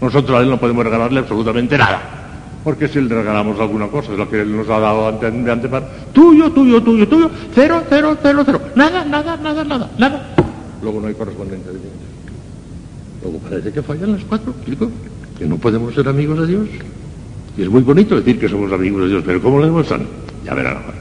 Nosotros 0.00 0.38
a 0.38 0.42
él 0.42 0.50
no 0.50 0.58
podemos 0.58 0.84
regalarle 0.84 1.20
absolutamente 1.20 1.78
nada. 1.78 2.02
Porque 2.64 2.88
si 2.88 3.00
le 3.00 3.14
regalamos 3.14 3.60
alguna 3.60 3.88
cosa, 3.88 4.12
es 4.12 4.18
lo 4.18 4.28
que 4.28 4.40
él 4.40 4.56
nos 4.56 4.68
ha 4.70 4.80
dado 4.80 5.06
ante, 5.06 5.30
de 5.30 5.52
antemano, 5.52 5.86
tuyo, 6.14 6.50
tuyo, 6.50 6.82
tuyo, 6.82 7.06
tuyo, 7.06 7.30
cero, 7.54 7.82
cero, 7.90 8.16
cero, 8.22 8.42
cero. 8.44 8.60
Nada, 8.74 9.04
nada, 9.04 9.36
nada, 9.36 9.62
nada, 9.64 9.90
nada. 9.98 10.34
Luego 10.82 11.00
no 11.00 11.06
hay 11.08 11.14
correspondencia 11.14 11.70
de 11.70 11.78
bienes. 11.78 12.03
Luego 13.24 13.38
parece 13.38 13.72
que 13.72 13.82
fallan 13.82 14.12
las 14.12 14.22
cuatro, 14.24 14.54
chico, 14.64 14.90
que 15.38 15.46
no 15.46 15.56
podemos 15.56 15.94
ser 15.94 16.06
amigos 16.08 16.40
de 16.40 16.46
Dios. 16.46 16.68
Y 17.56 17.62
es 17.62 17.68
muy 17.70 17.82
bonito 17.82 18.16
decir 18.16 18.38
que 18.38 18.48
somos 18.48 18.70
amigos 18.70 19.02
de 19.02 19.08
Dios, 19.08 19.22
pero 19.24 19.40
¿cómo 19.40 19.58
lo 19.58 19.64
demuestran? 19.64 20.06
Ya 20.44 20.54
verán 20.54 20.76
ahora. 20.76 20.98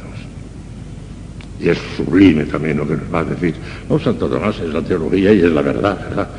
Y 1.59 1.69
es 1.69 1.77
sublime 1.97 2.45
también 2.45 2.77
lo 2.77 2.87
que 2.87 2.95
nos 2.95 3.13
va 3.13 3.19
a 3.19 3.23
decir. 3.25 3.55
No, 3.89 3.99
Santo 3.99 4.27
Tomás 4.27 4.59
es 4.59 4.73
la 4.73 4.81
teología 4.81 5.33
y 5.33 5.39
es 5.39 5.51
la 5.51 5.61
verdad, 5.61 5.97
¿verdad? 6.09 6.29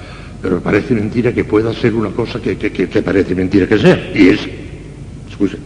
Pero 0.42 0.60
parece 0.60 0.94
mentira 0.94 1.32
que 1.32 1.44
pueda 1.44 1.72
ser 1.72 1.94
una 1.94 2.10
cosa 2.10 2.40
que, 2.40 2.56
que, 2.58 2.70
que- 2.72 2.88
que 2.88 3.02
parece 3.02 3.34
mentira 3.34 3.66
que 3.66 3.78
sea. 3.78 4.10
Y 4.14 4.28
es. 4.28 4.40
Escuchen. 5.30 5.60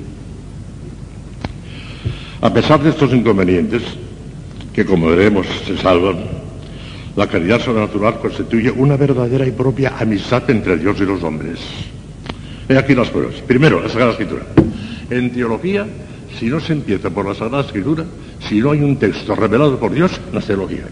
A 2.41 2.53
pesar 2.53 2.81
de 2.83 2.91
estos 2.91 3.13
inconvenientes, 3.13 3.83
que 4.73 4.85
como 4.85 5.09
veremos 5.09 5.47
se 5.67 5.77
salvan, 5.77 6.19
la 7.19 7.27
caridad 7.27 7.61
sobrenatural 7.61 8.21
constituye 8.21 8.71
una 8.71 8.97
verdadera 8.97 9.45
y 9.45 9.51
propia 9.51 9.93
amistad 9.99 10.49
entre 10.51 10.77
Dios 10.77 11.01
y 11.01 11.05
los 11.05 11.21
hombres. 11.25 11.59
He 12.69 12.79
aquí 12.79 12.95
las 12.95 13.09
pruebas. 13.09 13.35
Primero, 13.45 13.83
la 13.83 13.89
Sagrada 13.89 14.13
Escritura. 14.13 14.45
En 15.11 15.33
teología, 15.33 15.85
si 16.39 16.47
no 16.47 16.61
se 16.61 16.75
empieza 16.75 17.11
por 17.11 17.27
la 17.27 17.35
Sagrada 17.35 17.65
Escritura, 17.65 18.05
si 18.49 18.61
no 18.61 18.71
hay 18.71 18.83
un 18.83 18.99
texto 18.99 19.35
revelado 19.35 19.81
por 19.81 19.93
Dios, 19.93 20.13
no 20.33 20.39
es 20.39 20.47
teología. 20.47 20.85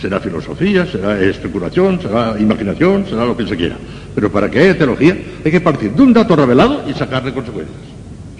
Será 0.00 0.18
filosofía, 0.18 0.86
será 0.86 1.20
especulación, 1.20 2.00
será 2.00 2.40
imaginación, 2.40 3.04
será 3.04 3.26
lo 3.26 3.36
que 3.36 3.46
se 3.46 3.54
quiera. 3.54 3.76
Pero 4.14 4.32
para 4.32 4.50
que 4.50 4.60
haya 4.60 4.78
teología, 4.78 5.14
hay 5.44 5.50
que 5.50 5.60
partir 5.60 5.92
de 5.92 6.02
un 6.02 6.14
dato 6.14 6.34
revelado 6.34 6.88
y 6.88 6.94
sacarle 6.94 7.34
consecuencias. 7.34 7.76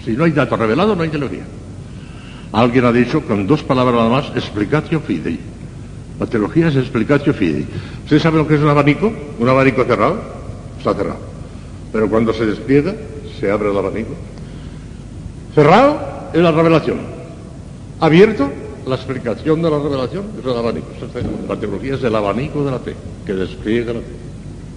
Si 0.03 0.13
no 0.13 0.23
hay 0.23 0.31
dato 0.31 0.57
revelado, 0.57 0.95
no 0.95 1.03
hay 1.03 1.09
teología. 1.09 1.45
Alguien 2.51 2.85
ha 2.85 2.91
dicho 2.91 3.21
con 3.21 3.45
dos 3.45 3.61
palabras 3.61 3.93
nada 3.93 4.09
más, 4.09 4.25
explicatio 4.35 5.01
fidei. 5.01 5.56
La 6.19 6.25
teología 6.25 6.67
es 6.67 6.75
explicatio 6.75 7.33
fidei. 7.33 7.65
¿Usted 8.03 8.19
sabe 8.19 8.37
lo 8.37 8.47
que 8.47 8.55
es 8.55 8.61
un 8.61 8.69
abanico? 8.69 9.11
Un 9.39 9.49
abanico 9.49 9.83
cerrado. 9.83 10.19
Está 10.77 10.93
cerrado. 10.93 11.19
Pero 11.91 12.09
cuando 12.09 12.33
se 12.33 12.45
despliega, 12.45 12.95
se 13.39 13.51
abre 13.51 13.69
el 13.69 13.77
abanico. 13.77 14.13
Cerrado 15.53 15.99
es 16.33 16.41
la 16.41 16.51
revelación. 16.51 16.97
Abierto, 17.99 18.51
la 18.87 18.95
explicación 18.95 19.61
de 19.61 19.69
la 19.69 19.79
revelación 19.79 20.25
es 20.39 20.45
el 20.45 20.57
abanico. 20.57 20.87
La 21.47 21.55
teología 21.55 21.95
es 21.95 22.03
el 22.03 22.15
abanico 22.15 22.63
de 22.63 22.71
la 22.71 22.79
fe, 22.79 22.95
que 23.25 23.33
despliega 23.33 23.93
la 23.93 23.99
fe, 23.99 24.05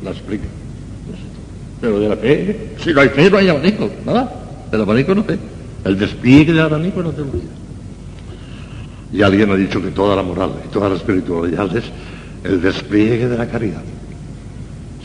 la 0.04 0.10
explica. 0.10 0.44
Pero 1.80 2.00
de 2.00 2.08
la 2.08 2.16
fe, 2.16 2.74
si 2.78 2.92
no 2.92 3.00
hay 3.00 3.08
fe, 3.08 3.30
no 3.30 3.38
hay 3.38 3.48
abanico, 3.48 3.90
nada. 4.04 4.32
El 4.72 4.80
abanico 4.82 5.14
no 5.14 5.24
fe. 5.24 5.38
El 5.84 5.98
despliegue 5.98 6.52
del 6.52 6.62
abanico 6.62 7.00
es 7.00 7.06
la 7.06 7.12
teología. 7.12 7.59
Y 9.12 9.22
alguien 9.22 9.50
ha 9.50 9.56
dicho 9.56 9.82
que 9.82 9.90
toda 9.90 10.14
la 10.16 10.22
moral 10.22 10.52
y 10.64 10.72
toda 10.72 10.88
la 10.88 10.96
espiritualidad 10.96 11.76
es 11.76 11.84
el 12.44 12.60
despliegue 12.62 13.28
de 13.28 13.36
la 13.36 13.48
caridad. 13.48 13.82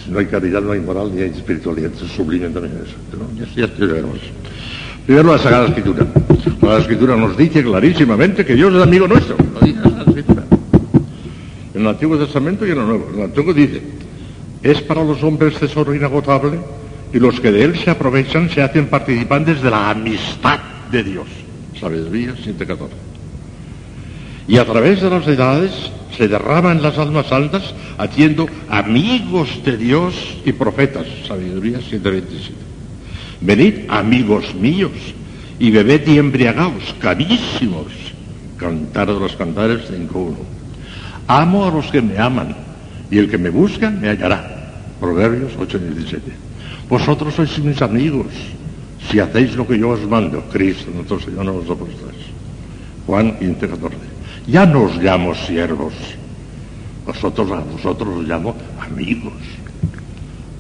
Si 0.03 0.11
no 0.11 0.19
hay 0.19 0.27
caridad, 0.27 0.61
no 0.61 0.72
hay 0.72 0.80
moral 0.80 1.11
ni 1.14 1.22
hay 1.22 1.30
espiritualidad. 1.30 1.91
Es 1.91 2.11
sublime 2.11 2.49
también 2.49 2.76
eso. 2.86 2.95
Pero 3.10 3.27
ya, 3.36 3.56
ya 3.56 3.65
estudiaremos. 3.65 4.19
Primero 5.06 5.32
la 5.32 5.40
Sagrada 5.40 5.68
Escritura. 5.68 6.06
La 6.61 6.77
Escritura 6.77 7.15
nos 7.15 7.36
dice 7.38 7.64
clarísimamente 7.64 8.45
que 8.45 8.56
Dios 8.56 8.73
es 8.73 8.82
amigo 8.82 9.07
nuestro. 9.07 9.36
Lo 9.38 9.65
dice 9.65 9.80
la 9.82 10.03
Escritura. 10.03 10.44
En 11.73 11.82
el 11.82 11.88
Antiguo 11.88 12.18
Testamento 12.18 12.65
y 12.65 12.72
en 12.72 12.80
el 12.80 12.88
Nuevo. 12.88 13.10
En 13.11 13.19
el 13.19 13.26
Antiguo 13.26 13.53
dice, 13.53 13.82
es 14.61 14.82
para 14.82 15.03
los 15.03 15.22
hombres 15.23 15.60
tesoro 15.60 15.94
inagotable 15.94 16.60
y 17.14 17.19
los 17.19 17.40
que 17.40 17.52
de 17.52 17.64
él 17.64 17.77
se 17.77 17.91
aprovechan 17.91 18.49
se 18.49 18.61
hacen 18.61 18.88
participantes 18.88 19.61
de 19.61 19.69
la 19.69 19.91
amistad 19.91 20.60
de 20.91 21.03
Dios. 21.03 21.27
Sabiduría 21.80 22.34
7.14. 22.34 23.05
Y 24.48 24.58
a 24.58 24.66
través 24.66 25.02
de 25.02 25.10
las 25.10 25.28
edades 25.28 25.72
se 26.16 26.28
derraman 26.28 26.82
las 26.82 26.98
almas 26.98 27.28
santas 27.28 27.74
haciendo 27.98 28.48
amigos 28.70 29.50
de 29.66 29.78
Dios 29.78 30.38
y 30.46 30.52
profetas. 30.52 31.08
Sabiduría 31.28 31.80
7.27. 31.80 32.24
Venid, 33.42 33.90
amigos 33.90 34.54
míos, 34.56 34.92
y 35.60 35.72
bebed 35.72 36.08
y 36.08 36.18
embriagaos, 36.18 36.96
carísimos. 37.00 37.88
Cantar 38.58 39.08
de 39.08 39.20
los 39.20 39.36
cantares 39.36 39.92
5.1. 39.92 40.36
Amo 41.28 41.66
a 41.66 41.72
los 41.72 41.88
que 41.88 42.02
me 42.02 42.18
aman, 42.18 42.56
y 43.12 43.18
el 43.18 43.30
que 43.30 43.38
me 43.38 43.50
busca 43.50 43.90
me 43.90 44.10
hallará. 44.10 44.84
Proverbios 45.00 45.54
8.17. 45.58 46.20
Vosotros 46.88 47.34
sois 47.34 47.58
mis 47.60 47.82
amigos, 47.82 48.28
si 49.10 49.20
hacéis 49.20 49.56
lo 49.56 49.68
que 49.68 49.78
yo 49.78 49.90
os 49.90 50.08
mando, 50.08 50.42
Cristo, 50.52 50.92
nuestro 50.94 51.20
Señor, 51.20 51.46
no 51.46 51.54
los 51.54 51.70
apóstoles. 51.70 52.16
Juan 53.06 53.38
15.14. 53.40 54.15
Ya 54.48 54.66
no 54.66 54.84
os 54.84 54.98
llamo 54.98 55.34
siervos, 55.34 55.94
vosotros 57.06 57.52
a 57.52 57.60
vosotros 57.62 58.18
os 58.20 58.28
llamo 58.28 58.56
amigos. 58.80 59.34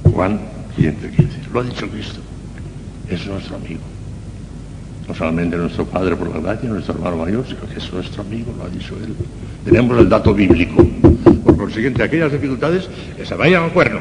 Juan 0.03 0.39
15.15. 0.77 1.51
Lo 1.53 1.59
ha 1.59 1.63
dicho 1.63 1.87
Cristo. 1.89 2.19
Es 3.09 3.25
nuestro 3.27 3.55
amigo 3.57 3.81
no 5.07 5.13
solamente 5.13 5.55
nuestro 5.57 5.85
Padre 5.85 6.15
por 6.15 6.33
la 6.33 6.41
gracia, 6.41 6.69
nuestro 6.69 6.95
hermano 6.95 7.17
mayor, 7.17 7.45
sino 7.47 7.61
que 7.61 7.77
es 7.77 7.93
nuestro 7.93 8.23
amigo, 8.23 8.53
lo 8.57 8.63
ha 8.63 8.69
dicho 8.69 8.95
él. 8.95 9.13
Tenemos 9.63 9.99
el 9.99 10.09
dato 10.09 10.33
bíblico. 10.33 10.85
Por 11.43 11.57
consiguiente, 11.57 12.03
aquellas 12.03 12.31
dificultades 12.31 12.89
que 13.15 13.25
se 13.25 13.35
vayan 13.35 13.63
al 13.63 13.71
cuerno, 13.71 13.99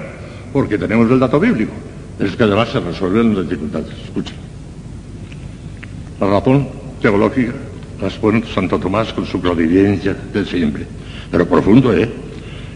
porque 0.53 0.79
tenemos 0.79 1.11
el 1.11 1.19
dato 1.19 1.39
bíblico. 1.39 1.73
Es 2.19 2.37
que 2.37 2.45
además 2.45 2.71
se 2.71 2.81
resuelven 2.81 3.35
las 3.35 3.49
dificultades. 3.49 3.93
Escucha. 4.05 4.33
La 6.21 6.27
razón 6.29 6.69
teológica 7.03 7.53
la 8.01 8.09
expone 8.09 8.43
Santo 8.53 8.79
Tomás 8.79 9.13
con 9.13 9.27
su 9.27 9.41
clarividencia 9.41 10.15
de 10.33 10.45
siempre. 10.45 10.87
Pero 11.31 11.49
profundo, 11.49 11.93
¿eh? 11.93 12.09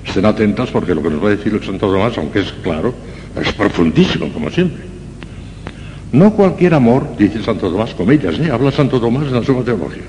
Estén 0.06 0.24
atentas 0.24 0.70
porque 0.70 0.94
lo 0.94 1.02
que 1.02 1.10
nos 1.10 1.22
va 1.22 1.28
a 1.28 1.36
decir 1.36 1.52
el 1.52 1.62
Santo 1.62 1.90
Tomás, 1.90 2.16
aunque 2.18 2.40
es 2.40 2.52
claro, 2.62 2.94
es 3.40 3.52
profundísimo, 3.52 4.28
como 4.32 4.50
siempre. 4.50 4.82
No 6.12 6.32
cualquier 6.32 6.74
amor, 6.74 7.16
dice 7.18 7.42
Santo 7.42 7.70
Tomás, 7.70 7.94
comillas, 7.94 8.38
¿eh? 8.38 8.50
habla 8.50 8.72
Santo 8.72 8.98
Tomás 9.00 9.26
en 9.26 9.34
la 9.34 9.42
Suma 9.42 9.62
Teología. 9.62 10.04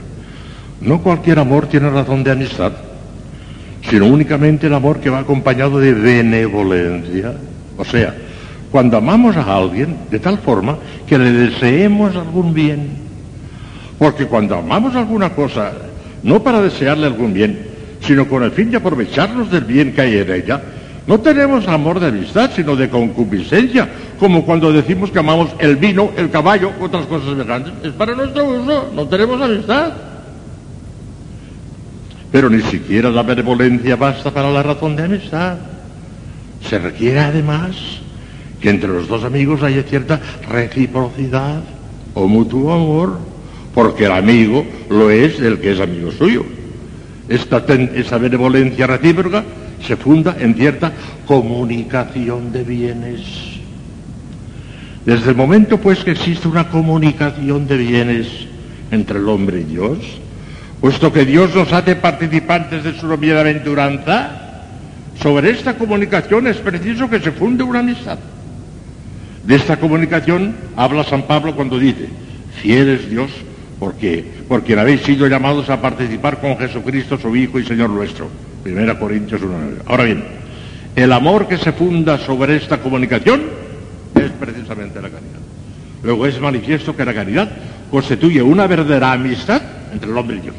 No 0.81 1.01
cualquier 1.01 1.39
amor 1.39 1.67
tiene 1.67 1.89
razón 1.89 2.23
de 2.23 2.31
amistad, 2.31 2.71
sino 3.89 4.05
únicamente 4.05 4.67
el 4.67 4.73
amor 4.73 5.01
que 5.01 5.09
va 5.09 5.19
acompañado 5.19 5.79
de 5.79 5.93
benevolencia. 5.93 7.33
O 7.77 7.83
sea, 7.83 8.15
cuando 8.71 8.97
amamos 8.97 9.35
a 9.35 9.57
alguien 9.57 9.97
de 10.09 10.19
tal 10.19 10.37
forma 10.37 10.77
que 11.07 11.17
le 11.17 11.31
deseemos 11.31 12.15
algún 12.15 12.53
bien. 12.53 13.08
Porque 13.99 14.25
cuando 14.25 14.55
amamos 14.55 14.95
alguna 14.95 15.29
cosa, 15.31 15.73
no 16.23 16.41
para 16.41 16.61
desearle 16.61 17.05
algún 17.05 17.33
bien, 17.33 17.67
sino 18.01 18.27
con 18.27 18.43
el 18.43 18.51
fin 18.51 18.71
de 18.71 18.77
aprovecharnos 18.77 19.51
del 19.51 19.65
bien 19.65 19.93
que 19.93 20.01
hay 20.01 20.17
en 20.17 20.31
ella, 20.31 20.61
no 21.05 21.19
tenemos 21.19 21.67
amor 21.67 21.99
de 21.99 22.07
amistad, 22.07 22.51
sino 22.55 22.75
de 22.75 22.89
concupiscencia, 22.89 23.89
como 24.19 24.45
cuando 24.45 24.71
decimos 24.71 25.11
que 25.11 25.19
amamos 25.19 25.49
el 25.59 25.75
vino, 25.75 26.11
el 26.15 26.29
caballo, 26.29 26.71
otras 26.79 27.05
cosas 27.07 27.29
semejantes. 27.29 27.73
Es 27.83 27.93
para 27.93 28.15
nuestro 28.15 28.45
uso, 28.45 28.91
no 28.93 29.07
tenemos 29.07 29.41
amistad. 29.41 29.91
Pero 32.31 32.49
ni 32.49 32.61
siquiera 32.61 33.09
la 33.09 33.23
benevolencia 33.23 33.95
basta 33.95 34.31
para 34.31 34.51
la 34.51 34.61
razón 34.61 34.95
de 34.95 35.03
amistad. 35.03 35.57
Se 36.69 36.77
requiere 36.77 37.19
además 37.19 37.75
que 38.61 38.69
entre 38.69 38.89
los 38.89 39.07
dos 39.07 39.23
amigos 39.23 39.63
haya 39.63 39.83
cierta 39.83 40.19
reciprocidad 40.47 41.61
o 42.13 42.27
mutuo 42.27 42.71
amor, 42.71 43.19
porque 43.79 44.07
el 44.07 44.11
amigo 44.11 44.65
lo 44.89 45.09
es 45.09 45.39
del 45.39 45.59
que 45.59 45.71
es 45.71 45.79
amigo 45.79 46.11
suyo. 46.11 46.43
Esta, 47.29 47.63
esa 47.95 48.17
benevolencia 48.17 48.85
recíproca 48.85 49.45
se 49.87 49.95
funda 49.95 50.35
en 50.37 50.53
cierta 50.53 50.91
comunicación 51.25 52.51
de 52.51 52.65
bienes. 52.65 53.21
Desde 55.05 55.29
el 55.29 55.37
momento 55.37 55.77
pues 55.77 56.03
que 56.03 56.11
existe 56.11 56.49
una 56.49 56.67
comunicación 56.67 57.67
de 57.67 57.77
bienes 57.77 58.27
entre 58.91 59.17
el 59.17 59.29
hombre 59.29 59.61
y 59.61 59.63
Dios, 59.63 59.97
puesto 60.81 61.13
que 61.13 61.23
Dios 61.23 61.55
nos 61.55 61.71
hace 61.71 61.95
participantes 61.95 62.83
de 62.83 62.99
su 62.99 63.07
bienaventuranza, 63.15 64.65
sobre 65.23 65.51
esta 65.51 65.77
comunicación 65.77 66.47
es 66.47 66.57
preciso 66.57 67.09
que 67.09 67.21
se 67.21 67.31
funde 67.31 67.63
una 67.63 67.79
amistad. 67.79 68.19
De 69.45 69.55
esta 69.55 69.77
comunicación 69.77 70.53
habla 70.75 71.05
San 71.05 71.23
Pablo 71.23 71.55
cuando 71.55 71.79
dice, 71.79 72.09
fiel 72.61 72.89
es 72.89 73.09
Dios 73.09 73.31
porque, 73.79 74.25
porque 74.47 74.77
habéis 74.77 75.01
sido 75.01 75.27
llamados 75.27 75.69
a 75.69 75.81
participar 75.81 76.39
con 76.41 76.57
Jesucristo, 76.57 77.17
su 77.17 77.33
Hijo 77.35 77.59
y 77.59 77.65
Señor 77.65 77.89
nuestro 77.89 78.27
Primera 78.63 78.99
Corintios 78.99 79.41
1.9. 79.41 79.83
Ahora 79.85 80.03
bien, 80.03 80.23
el 80.95 81.11
amor 81.13 81.47
que 81.47 81.57
se 81.57 81.71
funda 81.71 82.17
sobre 82.17 82.57
esta 82.57 82.79
comunicación 82.81 83.41
es 84.15 84.31
precisamente 84.31 85.01
la 85.01 85.09
caridad. 85.09 85.39
Luego 86.03 86.25
es 86.25 86.39
manifiesto 86.39 86.95
que 86.95 87.05
la 87.05 87.13
caridad 87.13 87.49
constituye 87.89 88.41
una 88.41 88.67
verdadera 88.67 89.13
amistad 89.13 89.61
entre 89.93 90.11
el 90.11 90.17
hombre 90.17 90.37
y 90.37 90.41
Dios. 90.41 90.55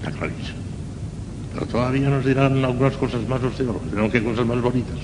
Está 0.00 0.12
clarísimo. 0.12 0.58
Pero 1.54 1.66
todavía 1.66 2.08
nos 2.08 2.24
dirán 2.24 2.64
algunas 2.64 2.96
cosas 2.96 3.26
más 3.26 3.40
los 3.42 3.56
teólogos, 3.56 3.90
dirán 3.90 4.10
que 4.10 4.22
cosas 4.22 4.46
más 4.46 4.60
bonitas. 4.60 4.98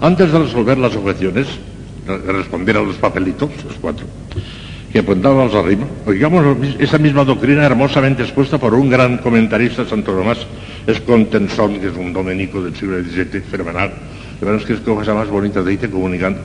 Antes 0.00 0.30
de 0.30 0.38
resolver 0.38 0.76
las 0.76 0.94
objeciones, 0.94 1.46
de 2.06 2.32
responder 2.32 2.76
a 2.76 2.82
los 2.82 2.96
papelitos, 2.96 3.50
los 3.64 3.74
cuatro, 3.80 4.06
que 4.96 5.00
apuntábamos 5.00 5.52
arriba, 5.52 5.84
oigamos 6.06 6.56
esa 6.80 6.96
misma 6.96 7.22
doctrina 7.22 7.66
hermosamente 7.66 8.22
expuesta 8.22 8.56
por 8.56 8.72
un 8.72 8.88
gran 8.88 9.18
comentarista, 9.18 9.84
Santo 9.84 10.16
Tomás 10.16 10.46
Escontensón, 10.86 11.80
que 11.80 11.88
es 11.88 11.96
un 11.96 12.14
domenico 12.14 12.64
del 12.64 12.74
siglo 12.74 12.96
XVII, 13.04 13.42
fenomenal. 13.42 13.92
De 14.40 14.46
verdad 14.46 14.62
es 14.62 14.66
que 14.66 14.72
es 14.72 14.80
cosa 14.80 15.12
más 15.12 15.28
bonita 15.28 15.62
de 15.62 15.72
dice 15.72 15.90
comunicando, 15.90 16.40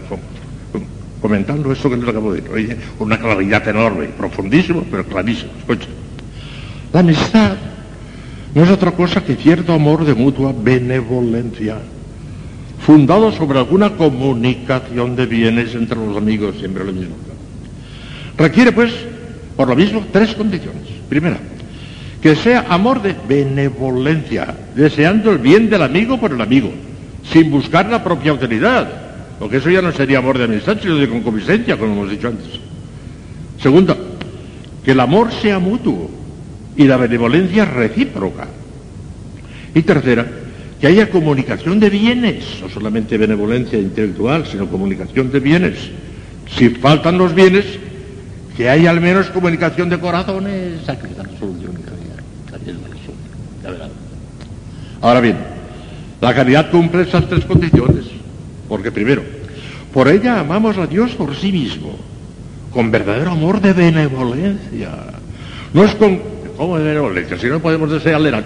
comentando 1.21 1.71
esto 1.71 1.89
que 1.89 1.95
les 1.95 2.09
acabo 2.09 2.33
de 2.33 2.41
decir. 2.41 2.53
Oye, 2.53 2.77
una 2.99 3.17
claridad 3.17 3.65
enorme, 3.69 4.07
profundísimo, 4.07 4.83
pero 4.91 5.05
clarísimo. 5.05 5.53
Escucha. 5.57 5.87
La 6.91 6.99
amistad 6.99 7.55
no 8.53 8.63
es 8.65 8.69
otra 8.69 8.91
cosa 8.91 9.23
que 9.23 9.37
cierto 9.37 9.71
amor 9.71 10.03
de 10.03 10.13
mutua 10.13 10.53
benevolencia, 10.53 11.77
fundado 12.85 13.31
sobre 13.31 13.59
alguna 13.59 13.91
comunicación 13.91 15.15
de 15.15 15.25
bienes 15.25 15.73
entre 15.73 15.95
los 15.95 16.17
amigos, 16.17 16.57
siempre 16.59 16.83
lo 16.83 16.91
mismo. 16.91 17.30
Requiere, 18.41 18.72
pues, 18.72 18.91
por 19.55 19.68
lo 19.68 19.76
mismo, 19.76 20.03
tres 20.11 20.34
condiciones. 20.34 20.81
Primera, 21.07 21.38
que 22.19 22.35
sea 22.35 22.65
amor 22.69 22.99
de 23.03 23.15
benevolencia, 23.30 24.55
deseando 24.76 25.31
el 25.31 25.38
bien 25.38 25.69
del 25.69 25.84
amigo 25.84 26.19
por 26.19 26.31
el 26.31 26.41
amigo, 26.41 26.72
sin 27.31 27.51
buscar 27.51 27.85
la 27.88 28.03
propia 28.03 28.34
utilidad, 28.34 28.89
porque 29.38 29.57
eso 29.57 29.69
ya 29.69 29.84
no 29.84 29.91
sería 29.91 30.18
amor 30.18 30.39
de 30.39 30.45
amistad, 30.45 30.80
sino 30.81 30.95
de 30.95 31.07
concupiscencia, 31.07 31.77
como 31.77 31.93
hemos 31.93 32.09
dicho 32.09 32.30
antes. 32.30 32.47
Segunda, 33.61 33.95
que 34.84 34.91
el 34.91 34.99
amor 34.99 35.31
sea 35.31 35.59
mutuo 35.59 36.09
y 36.76 36.85
la 36.85 36.97
benevolencia 36.97 37.65
recíproca. 37.65 38.47
Y 39.76 39.84
tercera, 39.84 40.26
que 40.80 40.88
haya 40.88 41.11
comunicación 41.11 41.80
de 41.80 41.91
bienes, 41.91 42.59
no 42.59 42.69
solamente 42.69 43.19
benevolencia 43.19 43.77
intelectual, 43.77 44.47
sino 44.47 44.65
comunicación 44.65 45.31
de 45.31 45.39
bienes. 45.39 45.77
Si 46.57 46.69
faltan 46.69 47.19
los 47.19 47.35
bienes, 47.35 47.65
que 48.61 48.69
hay 48.69 48.85
al 48.85 49.01
menos 49.01 49.25
comunicación 49.31 49.89
de 49.89 49.99
corazones, 49.99 50.81
está 50.81 50.93
la 50.93 51.39
solución, 51.39 51.71
Ahora 55.01 55.19
bien, 55.19 55.35
la 56.21 56.31
caridad 56.35 56.69
cumple 56.69 57.01
esas 57.01 57.27
tres 57.27 57.43
condiciones, 57.45 58.05
porque 58.69 58.91
primero, 58.91 59.23
por 59.91 60.07
ella 60.07 60.41
amamos 60.41 60.77
a 60.77 60.85
Dios 60.85 61.09
por 61.13 61.35
sí 61.35 61.51
mismo, 61.51 61.97
con 62.71 62.91
verdadero 62.91 63.31
amor 63.31 63.61
de 63.61 63.73
benevolencia. 63.73 64.91
No 65.73 65.83
es 65.83 65.95
con, 65.95 66.21
¿cómo 66.55 66.77
de 66.77 66.83
benevolencia? 66.83 67.39
Si 67.39 67.47
no 67.47 67.59
podemos 67.61 67.89
desearle 67.89 68.29
la 68.29 68.43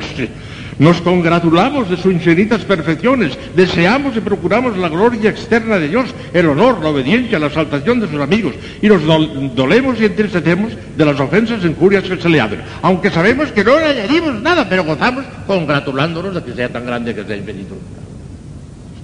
nos 0.80 1.02
congratulamos 1.02 1.90
de 1.90 1.98
sus 1.98 2.12
infinitas 2.12 2.64
perfecciones, 2.64 3.38
deseamos 3.56 4.16
y 4.18 4.20
procuramos 4.20 4.78
la 4.78 4.90
gloria 4.90 5.30
externa 5.30 5.78
de 5.78 5.88
Dios, 5.88 6.14
el 6.34 6.48
honor, 6.48 6.82
la 6.82 6.90
obediencia, 6.90 7.40
la 7.40 7.48
exaltación 7.48 8.00
de 8.00 8.08
sus 8.08 8.20
amigos, 8.20 8.54
y 8.82 8.88
nos 8.88 9.02
dolemos 9.56 10.00
y 10.00 10.06
entristecemos 10.06 10.74
de 10.98 11.06
las 11.06 11.20
ofensas 11.20 11.64
e 11.64 11.68
injurias 11.68 12.04
que 12.04 12.22
se 12.22 12.30
le 12.30 12.42
hacen, 12.42 12.62
aunque 12.82 13.10
sabemos 13.10 13.52
que 13.52 13.64
no 13.64 13.80
le 13.80 13.86
añadimos 13.86 14.42
nada, 14.42 14.68
pero 14.68 14.84
gozamos 14.84 15.26
congratulándonos 15.48 16.36
de 16.36 16.44
que 16.44 16.54
sea 16.54 16.70
tan 16.70 16.86
grande 16.86 17.16
que 17.16 17.24
sea 17.24 17.38
infinito. 17.38 17.76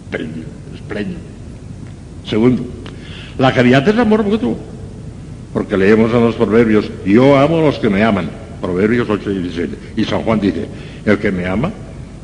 Espléndido, 0.04 0.48
espléndido. 0.76 1.20
Segundo, 2.26 2.66
la 3.38 3.54
caridad 3.54 3.88
es 3.88 3.98
amor 3.98 4.24
mutuo, 4.24 4.58
porque 5.54 5.78
leemos 5.78 6.14
en 6.14 6.22
los 6.22 6.36
proverbios, 6.36 6.90
yo 7.06 7.38
amo 7.38 7.60
a 7.60 7.62
los 7.62 7.80
que 7.80 7.90
me 7.90 8.04
aman, 8.04 8.30
Proverbios 8.62 9.10
8 9.10 9.32
y 9.32 9.40
17, 9.40 9.78
y 9.98 10.06
San 10.06 10.22
Juan 10.22 10.40
dice, 10.40 10.66
el 11.06 11.18
que 11.18 11.32
me 11.32 11.46
ama 11.48 11.72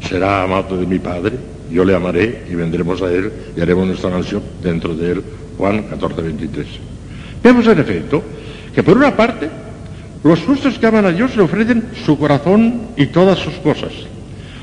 será 0.08 0.44
amado 0.44 0.78
de 0.78 0.86
mi 0.86 1.00
Padre, 1.00 1.34
yo 1.72 1.84
le 1.84 1.96
amaré 1.96 2.44
y 2.50 2.56
vendremos 2.56 3.02
a 3.02 3.12
él 3.12 3.32
y 3.56 3.62
haremos 3.62 3.88
nuestra 3.88 4.10
nación 4.10 4.42
dentro 4.62 4.96
de 4.96 5.14
él. 5.14 5.24
Juan 5.58 5.84
14, 5.84 6.22
23. 6.22 6.68
Vemos 7.44 7.68
en 7.68 7.80
efecto 7.80 8.24
que 8.74 8.84
por 8.84 8.96
una 8.96 9.16
parte 9.16 9.50
los 10.24 10.40
justos 10.42 10.78
que 10.78 10.86
aman 10.86 11.06
a 11.06 11.12
Dios 11.12 11.36
le 11.36 11.44
ofrecen 11.44 11.90
su 12.06 12.18
corazón 12.18 12.82
y 12.96 13.08
todas 13.08 13.40
sus 13.40 13.54
cosas. 13.56 13.92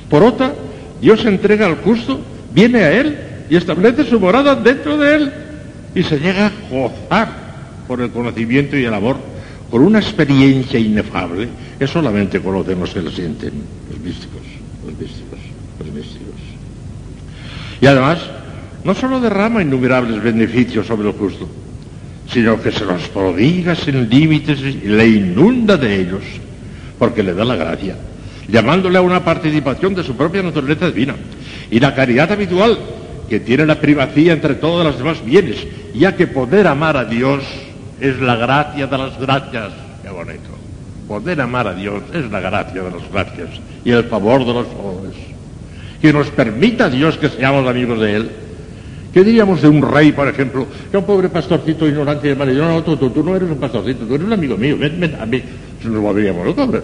Por 0.09 0.23
otra, 0.23 0.53
Dios 1.01 1.25
entrega 1.25 1.67
al 1.67 1.77
justo, 1.77 2.21
viene 2.53 2.81
a 2.81 2.93
él 2.93 3.19
y 3.51 3.57
establece 3.57 4.05
su 4.05 4.21
morada 4.21 4.55
dentro 4.55 4.97
de 4.97 5.15
él 5.15 5.33
y 5.95 6.03
se 6.03 6.19
llega 6.19 6.47
a 6.47 6.53
gozar 6.71 7.29
por 7.87 8.01
el 8.01 8.11
conocimiento 8.11 8.77
y 8.77 8.85
el 8.85 8.95
amor, 8.95 9.17
con 9.71 9.83
una 9.83 9.99
experiencia 9.99 10.79
inefable, 10.79 11.49
que 11.79 11.87
solamente 11.87 12.41
conocen 12.41 12.81
los 12.81 12.91
que 12.91 13.03
lo 13.03 13.11
sienten, 13.11 13.53
los 13.91 14.01
místicos, 14.01 14.43
los 14.85 14.99
místicos, 14.99 15.39
los 15.79 15.95
místicos. 15.95 16.35
Y 17.81 17.87
además, 17.87 18.19
no 18.85 18.95
solo 18.95 19.21
derrama 19.21 19.63
innumerables 19.63 20.23
beneficios 20.23 20.87
sobre 20.87 21.09
el 21.09 21.15
justo, 21.15 21.49
sino 22.31 22.61
que 22.61 22.73
se 22.73 22.85
los 22.85 23.09
prodiga 23.09 23.75
sin 23.75 24.09
límites 24.09 24.61
y 24.61 24.89
le 24.89 25.09
inunda 25.09 25.77
de 25.77 26.01
ellos, 26.01 26.23
porque 26.99 27.23
le 27.23 27.35
da 27.35 27.45
la 27.45 27.57
gracia, 27.57 27.97
llamándole 28.49 28.99
a 28.99 29.03
una 29.03 29.25
participación 29.25 29.95
de 29.95 30.05
su 30.05 30.17
propia 30.17 30.43
naturaleza 30.43 30.91
divina. 30.91 31.15
Y 31.71 31.81
la 31.81 31.95
caridad 31.95 32.31
habitual, 32.31 32.79
que 33.29 33.41
tiene 33.41 33.67
la 33.67 33.81
primacía 33.81 34.33
entre 34.33 34.55
todos 34.55 34.85
los 34.85 34.99
demás 34.99 35.25
bienes, 35.25 35.67
ya 35.95 36.15
que 36.15 36.27
poder 36.27 36.67
amar 36.67 36.97
a 36.97 37.05
Dios 37.05 37.43
es 38.01 38.21
la 38.21 38.37
gracia 38.37 38.87
de 38.87 38.99
las 38.99 39.19
gracias. 39.19 39.73
Qué 40.03 40.11
bonito. 40.11 40.51
Poder 41.09 41.41
amar 41.41 41.69
a 41.69 41.75
Dios 41.75 42.03
es 42.13 42.31
la 42.31 42.41
gracia 42.41 42.83
de 42.83 42.91
las 42.91 43.11
gracias 43.11 43.51
y 43.85 43.91
el 43.91 44.05
favor 44.05 44.45
de 44.45 44.55
los 44.55 44.67
favores. 44.67 45.15
Que 46.01 46.13
nos 46.13 46.29
permita 46.29 46.89
Dios 46.89 47.17
que 47.19 47.29
seamos 47.29 47.67
amigos 47.69 48.01
de 48.01 48.17
Él. 48.17 48.31
¿Qué 49.13 49.23
diríamos 49.23 49.63
de 49.63 49.69
un 49.69 49.81
rey, 49.81 50.11
por 50.11 50.27
ejemplo? 50.27 50.67
Que 50.91 50.97
un 50.97 51.05
pobre 51.05 51.29
pastorcito 51.29 51.87
ignorante 51.87 52.35
de 52.35 52.55
yo, 52.57 52.67
no, 52.67 52.83
tú, 52.83 52.97
tú, 52.97 53.11
tú, 53.11 53.23
no 53.23 53.37
eres 53.37 53.49
un 53.49 53.59
pastorcito, 53.59 54.05
tú 54.07 54.17
eres 54.17 54.27
un 54.27 54.33
amigo 54.33 54.57
mío, 54.57 54.77
ven, 54.77 55.17
a 55.21 55.25
mí. 55.25 55.41
Nos 55.85 56.01
volveríamos 56.01 56.47
locos. 56.47 56.83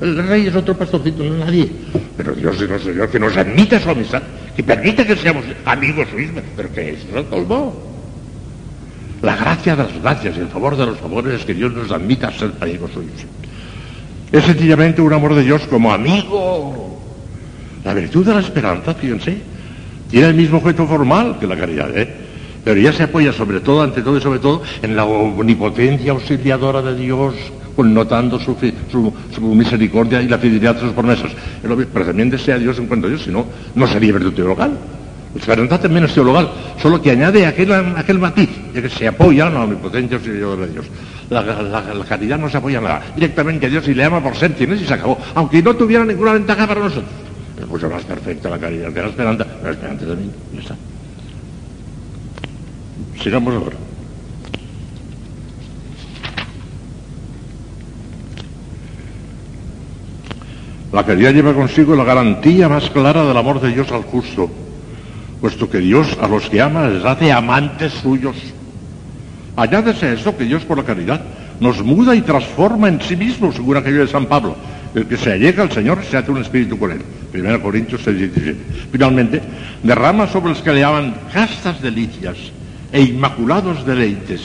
El 0.00 0.26
rey 0.26 0.48
es 0.48 0.56
otro 0.56 0.76
pastorcito, 0.76 1.22
no 1.22 1.44
nadie. 1.44 1.70
Pero 2.16 2.32
Dios 2.34 2.60
es 2.60 2.68
nuestro 2.68 2.92
Señor, 2.92 3.08
que 3.08 3.20
nos 3.20 3.36
admita 3.36 3.78
su 3.78 3.88
amistad, 3.88 4.22
que 4.56 4.64
permita 4.64 5.06
que 5.06 5.14
seamos 5.14 5.44
amigos 5.64 6.08
suyos, 6.10 6.32
pero 6.56 6.72
que 6.72 6.90
eso 6.90 7.06
lo 7.14 7.24
colmó. 7.30 7.89
La 9.22 9.36
gracia 9.36 9.76
de 9.76 9.82
las 9.82 10.02
gracias 10.02 10.36
y 10.36 10.40
el 10.40 10.48
favor 10.48 10.76
de 10.76 10.86
los 10.86 10.98
favores 10.98 11.40
es 11.40 11.44
que 11.44 11.52
Dios 11.52 11.72
nos 11.72 11.90
admita 11.90 12.28
a 12.28 12.32
ser 12.32 12.52
amigos 12.60 12.90
suyos. 12.92 13.12
Es 14.32 14.44
sencillamente 14.44 15.02
un 15.02 15.12
amor 15.12 15.34
de 15.34 15.42
Dios 15.42 15.62
como 15.68 15.92
amigo. 15.92 17.00
La 17.84 17.92
virtud 17.92 18.24
de 18.24 18.34
la 18.34 18.40
esperanza, 18.40 18.94
fíjense, 18.94 19.38
tiene 20.10 20.28
el 20.28 20.34
mismo 20.34 20.58
objeto 20.58 20.86
formal 20.86 21.36
que 21.38 21.46
la 21.46 21.56
caridad, 21.56 21.96
¿eh? 21.96 22.08
Pero 22.64 22.80
ya 22.80 22.92
se 22.92 23.04
apoya 23.04 23.32
sobre 23.32 23.60
todo, 23.60 23.82
ante 23.82 24.02
todo 24.02 24.18
y 24.18 24.20
sobre 24.20 24.38
todo, 24.38 24.62
en 24.82 24.94
la 24.94 25.04
omnipotencia 25.04 26.12
auxiliadora 26.12 26.82
de 26.82 26.94
Dios, 26.94 27.34
connotando 27.74 28.38
su, 28.38 28.54
su, 28.90 29.40
misericordia 29.42 30.20
y 30.20 30.28
la 30.28 30.38
fidelidad 30.38 30.74
de 30.74 30.82
sus 30.82 30.92
promesas. 30.92 31.32
Pero 31.62 32.06
también 32.06 32.28
desea 32.28 32.58
Dios 32.58 32.78
en 32.78 32.86
cuanto 32.86 33.06
a 33.06 33.10
Dios, 33.10 33.22
si 33.22 33.30
no, 33.30 33.46
no 33.74 33.86
sería 33.86 34.12
virtud 34.12 34.34
teologal. 34.34 34.72
La 35.34 35.40
esperanza 35.40 35.78
también 35.78 36.04
es 36.04 36.12
teologal, 36.12 36.50
solo 36.82 37.00
que 37.00 37.10
añade 37.10 37.46
aquel, 37.46 37.72
aquel 37.72 38.18
matiz, 38.18 38.50
que 38.72 38.88
se 38.88 39.08
apoya 39.08 39.48
en 39.48 39.54
la 39.54 39.64
omnipotencia 39.64 40.16
auxiliadora 40.16 40.66
de 40.66 40.72
Dios. 40.72 40.86
La, 41.28 41.42
la, 41.42 41.94
la, 41.94 42.04
caridad 42.04 42.38
no 42.38 42.48
se 42.48 42.56
apoya 42.56 42.78
en 42.78 42.84
nada, 42.84 43.02
directamente 43.14 43.66
a 43.66 43.68
Dios 43.68 43.86
y 43.88 43.94
le 43.94 44.04
ama 44.04 44.22
por 44.22 44.36
ser 44.36 44.52
quien 44.52 44.74
y 44.74 44.84
se 44.84 44.94
acabó, 44.94 45.18
aunque 45.34 45.62
no 45.62 45.74
tuviera 45.76 46.04
ninguna 46.04 46.32
ventaja 46.32 46.66
para 46.66 46.80
nosotros. 46.80 47.10
Es 47.60 47.66
mucho 47.68 47.90
más 47.90 48.02
perfecta 48.04 48.48
la 48.48 48.58
caridad 48.58 48.92
que 48.92 49.02
la 49.02 49.08
esperanza, 49.08 49.46
la 49.62 49.70
esperanza 49.70 50.06
también, 50.06 50.32
está. 50.58 50.76
Sigamos 53.22 53.54
ahora. 53.54 53.76
La 60.92 61.04
caridad 61.04 61.32
lleva 61.32 61.54
consigo 61.54 61.94
la 61.94 62.02
garantía 62.02 62.68
más 62.68 62.90
clara 62.90 63.24
del 63.24 63.36
amor 63.36 63.60
de 63.60 63.72
Dios 63.72 63.92
al 63.92 64.02
justo, 64.02 64.50
puesto 65.40 65.70
que 65.70 65.78
Dios 65.78 66.18
a 66.20 66.26
los 66.26 66.50
que 66.50 66.60
ama 66.60 66.88
les 66.88 67.04
hace 67.04 67.30
amantes 67.30 67.92
suyos. 67.92 68.36
Añádese 69.60 70.14
eso 70.14 70.34
que 70.34 70.44
Dios 70.44 70.64
por 70.64 70.78
la 70.78 70.84
caridad 70.84 71.20
nos 71.60 71.84
muda 71.84 72.14
y 72.14 72.22
transforma 72.22 72.88
en 72.88 72.98
sí 73.02 73.14
mismo, 73.14 73.52
según 73.52 73.76
aquello 73.76 74.00
de 74.00 74.08
San 74.08 74.24
Pablo. 74.24 74.56
El 74.94 75.04
que 75.04 75.18
se 75.18 75.32
allega 75.32 75.62
al 75.62 75.70
Señor 75.70 76.02
se 76.02 76.16
hace 76.16 76.30
un 76.30 76.40
espíritu 76.40 76.78
con 76.78 76.92
él. 76.92 77.02
1 77.34 77.60
Corintios 77.60 78.00
6, 78.02 78.18
17. 78.18 78.56
Finalmente, 78.90 79.42
derrama 79.82 80.26
sobre 80.28 80.54
los 80.54 80.62
que 80.62 80.72
le 80.72 80.80
llaman 80.80 81.14
castas 81.30 81.82
delicias 81.82 82.38
e 82.90 83.02
inmaculados 83.02 83.84
deleites. 83.84 84.40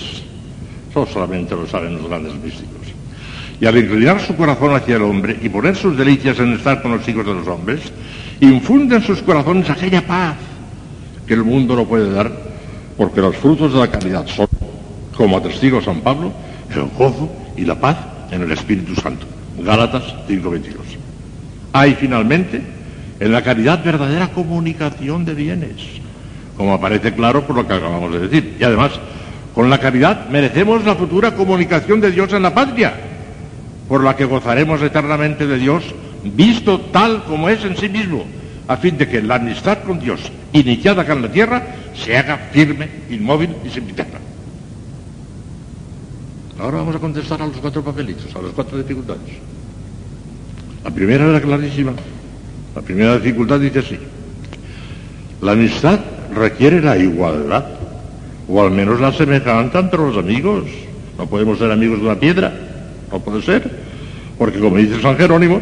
Eso 0.91 1.07
solamente 1.07 1.55
lo 1.55 1.65
saben 1.65 1.93
los 1.93 2.09
grandes 2.09 2.33
místicos. 2.35 2.75
Y 3.61 3.65
al 3.65 3.77
inclinar 3.77 4.19
su 4.19 4.35
corazón 4.35 4.75
hacia 4.75 4.97
el 4.97 5.03
hombre 5.03 5.39
y 5.41 5.47
poner 5.47 5.77
sus 5.77 5.97
delicias 5.97 6.37
en 6.39 6.51
estar 6.55 6.81
con 6.81 6.91
los 6.91 7.07
hijos 7.07 7.25
de 7.25 7.33
los 7.35 7.47
hombres, 7.47 7.79
infunde 8.41 8.97
en 8.97 9.03
sus 9.03 9.21
corazones 9.21 9.69
aquella 9.69 10.05
paz 10.05 10.35
que 11.25 11.35
el 11.35 11.45
mundo 11.45 11.73
no 11.73 11.85
puede 11.85 12.11
dar, 12.11 12.29
porque 12.97 13.21
los 13.21 13.37
frutos 13.37 13.73
de 13.73 13.79
la 13.79 13.87
caridad 13.89 14.27
son, 14.27 14.47
como 15.15 15.37
atestigo 15.37 15.81
San 15.81 16.01
Pablo, 16.01 16.31
el 16.69 16.83
gozo 16.97 17.29
y 17.55 17.65
la 17.65 17.75
paz 17.75 17.97
en 18.31 18.41
el 18.41 18.51
Espíritu 18.51 18.95
Santo. 18.95 19.25
Gálatas 19.57 20.03
5:22. 20.27 20.97
Hay 21.73 21.95
finalmente 21.95 22.61
en 23.19 23.31
la 23.31 23.41
caridad 23.41 23.83
verdadera 23.83 24.29
comunicación 24.29 25.25
de 25.25 25.33
bienes, 25.33 25.75
como 26.57 26.73
aparece 26.73 27.13
claro 27.13 27.45
por 27.45 27.55
lo 27.55 27.67
que 27.67 27.73
acabamos 27.73 28.11
de 28.13 28.27
decir. 28.27 28.57
Y 28.59 28.63
además, 28.63 28.91
con 29.53 29.69
la 29.69 29.77
caridad 29.77 30.29
merecemos 30.29 30.83
la 30.83 30.95
futura 30.95 31.35
comunicación 31.35 32.01
de 32.01 32.11
Dios 32.11 32.33
en 32.33 32.43
la 32.43 32.53
patria, 32.53 32.93
por 33.87 34.03
la 34.03 34.15
que 34.15 34.25
gozaremos 34.25 34.81
eternamente 34.81 35.47
de 35.47 35.57
Dios, 35.57 35.83
visto 36.23 36.79
tal 36.79 37.23
como 37.23 37.47
es 37.49 37.63
en 37.63 37.77
sí 37.77 37.87
mismo, 37.87 38.25
a 38.67 38.77
fin 38.77 38.97
de 38.97 39.07
que 39.07 39.21
la 39.21 39.35
amistad 39.35 39.79
con 39.83 39.99
Dios, 39.99 40.19
iniciada 40.51 41.03
acá 41.03 41.13
en 41.13 41.21
la 41.21 41.31
tierra, 41.31 41.63
se 41.93 42.17
haga 42.17 42.37
firme, 42.51 42.89
inmóvil 43.09 43.55
y 43.63 43.69
sempiterna. 43.69 44.19
Ahora 46.59 46.77
vamos 46.77 46.95
a 46.95 46.99
contestar 46.99 47.41
a 47.41 47.47
los 47.47 47.57
cuatro 47.57 47.83
papelitos, 47.83 48.33
a 48.35 48.41
las 48.41 48.51
cuatro 48.51 48.77
dificultades. 48.77 49.21
La 50.83 50.91
primera 50.91 51.25
era 51.25 51.41
clarísima. 51.41 51.93
La 52.75 52.81
primera 52.81 53.17
dificultad 53.17 53.59
dice 53.59 53.79
así. 53.79 53.97
La 55.41 55.51
amistad 55.51 55.99
requiere 56.33 56.81
la 56.81 56.97
igualdad, 56.97 57.65
o 58.47 58.61
al 58.61 58.71
menos 58.71 58.99
la 58.99 59.11
semejanza 59.11 59.79
entre 59.79 59.99
los 59.99 60.17
amigos. 60.17 60.63
No 61.17 61.27
podemos 61.27 61.57
ser 61.59 61.71
amigos 61.71 61.99
de 61.99 62.05
una 62.05 62.19
piedra, 62.19 62.53
no 63.11 63.19
puede 63.19 63.41
ser, 63.41 63.69
porque 64.37 64.59
como 64.59 64.77
dice 64.77 65.01
San 65.01 65.17
Jerónimo, 65.17 65.61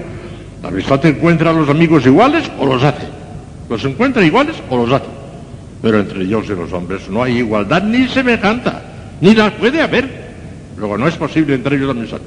la 0.61 0.69
amistad 0.69 1.05
encuentra 1.05 1.49
a 1.49 1.53
los 1.53 1.69
amigos 1.69 2.05
iguales 2.05 2.49
o 2.59 2.65
los 2.65 2.83
hace. 2.83 3.07
Los 3.69 3.83
encuentra 3.85 4.23
iguales 4.23 4.55
o 4.69 4.77
los 4.77 4.91
hace. 4.91 5.09
Pero 5.81 5.99
entre 5.99 6.23
Dios 6.23 6.45
y 6.47 6.55
los 6.55 6.71
hombres 6.71 7.09
no 7.09 7.23
hay 7.23 7.39
igualdad 7.39 7.83
ni 7.83 8.07
semejanza, 8.07 8.81
ni 9.21 9.33
la 9.33 9.51
puede 9.57 9.81
haber. 9.81 10.22
Luego 10.77 10.97
no 10.97 11.07
es 11.07 11.15
posible 11.15 11.55
entre 11.55 11.75
ellos 11.75 11.89
amistad. 11.89 12.19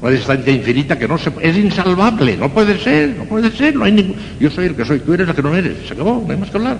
Una 0.00 0.10
distancia 0.10 0.52
infinita 0.52 0.98
que 0.98 1.08
no 1.08 1.16
se 1.16 1.32
es 1.40 1.56
insalvable, 1.56 2.36
no 2.36 2.50
puede 2.50 2.78
ser, 2.78 3.16
no 3.16 3.24
puede 3.24 3.50
ser, 3.50 3.74
no 3.74 3.84
hay 3.84 3.92
ningún. 3.92 4.16
Yo 4.38 4.50
soy 4.50 4.66
el 4.66 4.74
que 4.74 4.84
soy, 4.84 5.00
tú 5.00 5.14
eres 5.14 5.26
la 5.26 5.34
que 5.34 5.42
no 5.42 5.54
eres, 5.54 5.86
se 5.86 5.94
acabó, 5.94 6.22
no 6.24 6.30
hay 6.30 6.38
más 6.38 6.50
que 6.50 6.58
hablar. 6.58 6.78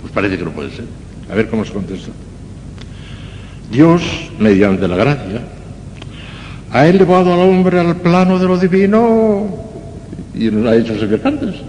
Pues 0.00 0.12
parece 0.12 0.38
que 0.38 0.44
no 0.44 0.52
puede 0.52 0.70
ser. 0.70 0.86
A 1.30 1.34
ver 1.34 1.48
cómo 1.48 1.64
se 1.64 1.72
contesta. 1.72 2.10
Dios, 3.70 4.02
mediante 4.38 4.88
la 4.88 4.96
gracia, 4.96 5.42
ha 6.72 6.86
elevado 6.86 7.34
al 7.34 7.40
hombre 7.40 7.78
al 7.78 7.96
plano 7.96 8.38
de 8.38 8.46
lo 8.46 8.58
divino 8.58 9.46
y 10.34 10.50
nos 10.50 10.66
ha 10.66 10.76
hecho 10.76 10.98
semejantes. 10.98 11.54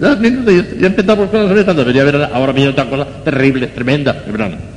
Ya, 0.00 0.86
empezamos 0.88 1.30
con 1.30 1.40
las 1.40 1.48
semejantes, 1.48 1.76
debería 1.76 2.02
haber 2.02 2.34
ahora 2.34 2.52
mismo 2.52 2.70
otra 2.70 2.90
cosa 2.90 3.06
terrible, 3.22 3.68
tremenda, 3.68 4.24
verán 4.26 4.75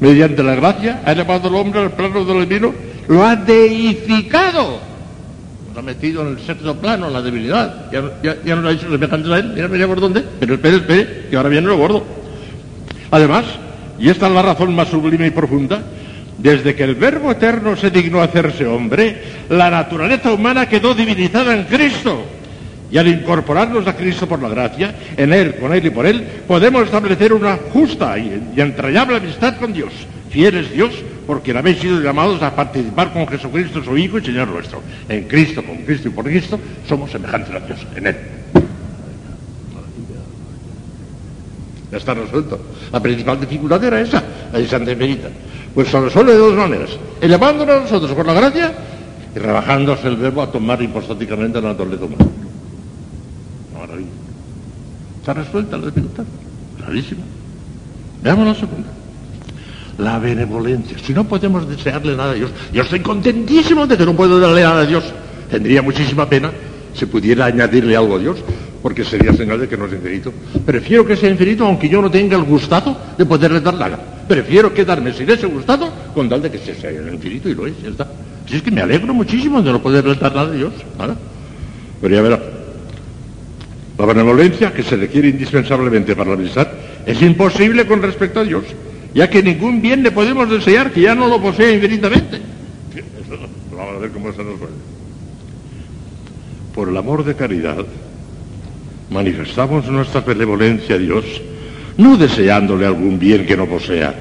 mediante 0.00 0.42
la 0.42 0.54
gracia, 0.54 1.02
ha 1.04 1.12
elevado 1.12 1.48
al 1.48 1.54
hombre 1.54 1.80
al 1.80 1.92
plano 1.92 2.24
del 2.24 2.48
divino, 2.48 2.74
lo 3.08 3.24
ha 3.24 3.36
deificado. 3.36 4.80
Lo 5.72 5.80
ha 5.80 5.82
metido 5.82 6.22
en 6.22 6.28
el 6.28 6.40
sexto 6.40 6.74
plano, 6.76 7.10
la 7.10 7.20
debilidad. 7.20 7.90
Ya, 7.92 8.02
ya, 8.22 8.36
ya 8.44 8.56
no 8.56 8.62
lo 8.62 8.68
ha 8.68 8.72
hecho 8.72 8.90
semejantes 8.90 9.30
a 9.30 9.38
él, 9.38 9.52
mira, 9.54 9.68
mira 9.68 9.86
por 9.86 10.00
dónde, 10.00 10.24
pero 10.40 10.54
espere, 10.54 10.76
espere, 10.76 11.26
que 11.30 11.36
ahora 11.36 11.48
viene 11.48 11.66
lo 11.66 11.76
gordo. 11.76 12.04
Además, 13.10 13.44
y 13.98 14.08
esta 14.08 14.26
es 14.26 14.32
la 14.32 14.42
razón 14.42 14.74
más 14.74 14.88
sublime 14.88 15.26
y 15.26 15.30
profunda, 15.30 15.82
desde 16.38 16.74
que 16.74 16.84
el 16.84 16.94
Verbo 16.94 17.32
Eterno 17.32 17.76
se 17.76 17.90
dignó 17.90 18.20
hacerse 18.20 18.66
hombre, 18.66 19.22
la 19.48 19.70
naturaleza 19.70 20.32
humana 20.32 20.68
quedó 20.68 20.94
divinizada 20.94 21.54
en 21.54 21.64
Cristo. 21.64 22.24
Y 22.90 22.98
al 22.98 23.08
incorporarnos 23.08 23.86
a 23.86 23.96
Cristo 23.96 24.28
por 24.28 24.40
la 24.40 24.48
gracia, 24.48 24.94
en 25.16 25.32
Él, 25.32 25.56
con 25.56 25.72
Él 25.74 25.86
y 25.86 25.90
por 25.90 26.06
Él, 26.06 26.24
podemos 26.46 26.84
establecer 26.84 27.32
una 27.32 27.56
justa 27.72 28.16
y, 28.18 28.52
entrañable 28.56 29.16
amistad 29.16 29.56
con 29.58 29.72
Dios. 29.72 29.92
Fiel 30.30 30.56
es 30.56 30.70
Dios, 30.70 30.92
porque 31.26 31.56
habéis 31.56 31.78
sido 31.78 32.00
llamados 32.00 32.42
a 32.42 32.54
participar 32.54 33.12
con 33.12 33.26
Jesucristo, 33.26 33.82
su 33.82 33.96
Hijo 33.98 34.18
y 34.18 34.24
Señor 34.24 34.48
nuestro. 34.48 34.82
En 35.08 35.24
Cristo, 35.24 35.64
con 35.64 35.78
Cristo 35.78 36.08
y 36.08 36.12
por 36.12 36.24
Cristo, 36.24 36.60
somos 36.88 37.10
semejantes 37.10 37.54
a 37.54 37.60
Dios, 37.60 37.86
en 37.96 38.06
Él. 38.06 38.16
Ya 41.90 41.98
está 41.98 42.14
resuelto. 42.14 42.60
La 42.92 43.00
principal 43.00 43.40
dificultad 43.40 43.82
era 43.82 44.00
esa, 44.00 44.22
la 44.52 44.58
de 44.58 44.66
Santa 44.66 44.92
Emerita. 44.92 45.28
Pues 45.74 45.88
se 45.88 46.00
resuelve 46.00 46.32
de 46.32 46.38
dos 46.38 46.54
maneras. 46.54 46.90
Elevándonos 47.20 47.76
a 47.76 47.80
nosotros 47.80 48.12
por 48.12 48.26
la 48.26 48.34
gracia 48.34 48.72
y 49.34 49.38
rebajándose 49.38 50.08
el 50.08 50.16
verbo 50.16 50.42
a 50.42 50.50
tomar 50.50 50.80
hipostáticamente 50.82 51.60
la 51.60 51.68
naturaleza 51.68 52.04
humana. 52.04 52.45
Está 55.26 55.42
resuelta 55.42 55.76
la 55.76 55.86
dificultad. 55.86 56.22
Clarísima. 56.76 57.22
Veamos 58.22 58.46
la 58.46 58.54
segunda. 58.54 58.88
la 59.98 60.20
benevolencia. 60.20 60.96
Si 61.04 61.12
no 61.12 61.24
podemos 61.24 61.68
desearle 61.68 62.14
nada 62.14 62.30
a 62.30 62.34
Dios, 62.34 62.52
yo 62.72 62.82
estoy 62.82 63.00
contentísimo 63.00 63.88
de 63.88 63.96
que 63.96 64.06
no 64.06 64.14
puedo 64.14 64.38
darle 64.38 64.62
nada 64.62 64.82
a 64.82 64.86
Dios. 64.86 65.02
Tendría 65.50 65.82
muchísima 65.82 66.28
pena 66.28 66.52
si 66.94 67.06
pudiera 67.06 67.46
añadirle 67.46 67.96
algo 67.96 68.14
a 68.14 68.18
Dios, 68.20 68.36
porque 68.80 69.04
sería 69.04 69.32
señal 69.32 69.58
de 69.58 69.68
que 69.68 69.76
no 69.76 69.86
es 69.86 69.94
infinito. 69.94 70.32
Prefiero 70.64 71.04
que 71.04 71.16
sea 71.16 71.28
infinito 71.28 71.66
aunque 71.66 71.88
yo 71.88 72.00
no 72.00 72.08
tenga 72.08 72.36
el 72.36 72.44
gustado 72.44 72.96
de 73.18 73.26
poderle 73.26 73.60
dar 73.60 73.74
nada. 73.74 73.98
Prefiero 74.28 74.72
quedarme 74.72 75.12
sin 75.12 75.28
ese 75.28 75.48
gustado 75.48 75.90
con 76.14 76.28
tal 76.28 76.40
de 76.40 76.52
que 76.52 76.58
sea 76.58 76.92
infinito 76.92 77.48
y 77.48 77.54
lo 77.56 77.66
es, 77.66 77.74
ya 77.82 77.88
está. 77.88 78.06
Si 78.48 78.54
es 78.54 78.62
que 78.62 78.70
me 78.70 78.80
alegro 78.80 79.12
muchísimo 79.12 79.60
de 79.60 79.72
no 79.72 79.82
poderle 79.82 80.14
dar 80.14 80.32
nada 80.32 80.52
a 80.52 80.54
Dios. 80.54 80.72
Pero 82.00 82.14
ya 82.14 82.55
la 83.98 84.04
benevolencia 84.04 84.72
que 84.72 84.82
se 84.82 84.96
requiere 84.96 85.28
indispensablemente 85.28 86.14
para 86.14 86.30
la 86.30 86.36
amistad 86.36 86.68
es 87.06 87.20
imposible 87.22 87.86
con 87.86 88.02
respecto 88.02 88.40
a 88.40 88.44
Dios, 88.44 88.64
ya 89.14 89.30
que 89.30 89.42
ningún 89.42 89.80
bien 89.80 90.02
le 90.02 90.10
podemos 90.10 90.50
desear 90.50 90.90
que 90.90 91.02
ya 91.02 91.14
no 91.14 91.28
lo 91.28 91.40
posee 91.40 91.74
infinitamente. 91.74 92.40
Vamos 93.74 93.96
a 93.96 93.98
ver 93.98 94.10
cómo 94.10 94.32
se 94.32 94.44
nos 94.44 94.58
puede. 94.58 94.72
Por 96.74 96.88
el 96.90 96.96
amor 96.96 97.24
de 97.24 97.34
caridad, 97.34 97.86
manifestamos 99.10 99.86
nuestra 99.86 100.20
benevolencia 100.20 100.96
a 100.96 100.98
Dios, 100.98 101.24
no 101.96 102.18
deseándole 102.18 102.84
algún 102.84 103.18
bien 103.18 103.46
que 103.46 103.56
no 103.56 103.66
posea, 103.66 104.14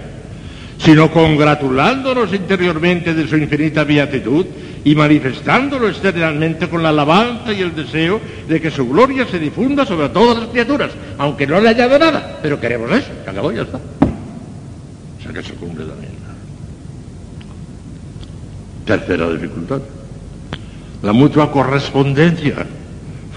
sino 0.78 1.12
congratulándonos 1.12 2.34
interiormente 2.34 3.14
de 3.14 3.28
su 3.28 3.36
infinita 3.36 3.84
beatitud 3.84 4.46
y 4.86 4.94
manifestándolo 4.94 5.90
externamente 5.90 6.70
con 6.70 6.84
la 6.84 6.90
alabanza 6.90 7.52
y 7.52 7.60
el 7.60 7.76
deseo 7.76 8.22
de 8.48 8.62
que 8.62 8.70
su 8.70 8.88
gloria 8.88 9.26
se 9.26 9.40
difunda 9.40 9.84
sobre 9.84 10.10
todas 10.10 10.38
las 10.38 10.50
criaturas, 10.50 10.92
aunque 11.18 11.48
no 11.48 11.60
le 11.60 11.70
haya 11.70 11.88
dado 11.88 12.00
nada, 12.00 12.40
pero 12.40 12.62
queremos 12.62 12.92
eso, 12.92 13.10
que 13.24 13.30
acabó 13.32 13.52
ya 13.52 13.64
está. 13.64 13.78
O 13.78 15.24
sea 15.24 15.34
que 15.34 15.42
se 15.42 15.54
cumple 15.56 15.86
también. 15.86 16.14
Tercera 18.86 19.28
dificultad. 19.32 19.82
La 21.02 21.12
mutua 21.12 21.52
correspondencia. 21.52 22.68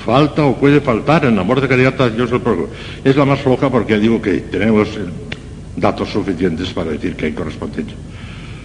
Falta 0.04 0.44
o 0.44 0.54
puede 0.54 0.82
faltar 0.82 1.24
en 1.24 1.38
amor 1.38 1.62
de 1.62 1.68
caridad 1.68 1.98
el 2.00 2.40
prójimo. 2.40 2.68
Es 3.02 3.16
la 3.16 3.24
más 3.24 3.40
floja 3.40 3.70
porque 3.70 3.98
digo 3.98 4.20
que 4.20 4.40
tenemos 4.40 4.88
datos 5.76 6.10
suficientes 6.10 6.68
para 6.74 6.90
decir 6.90 7.16
que 7.16 7.26
hay 7.26 7.32
correspondencia. 7.32 7.96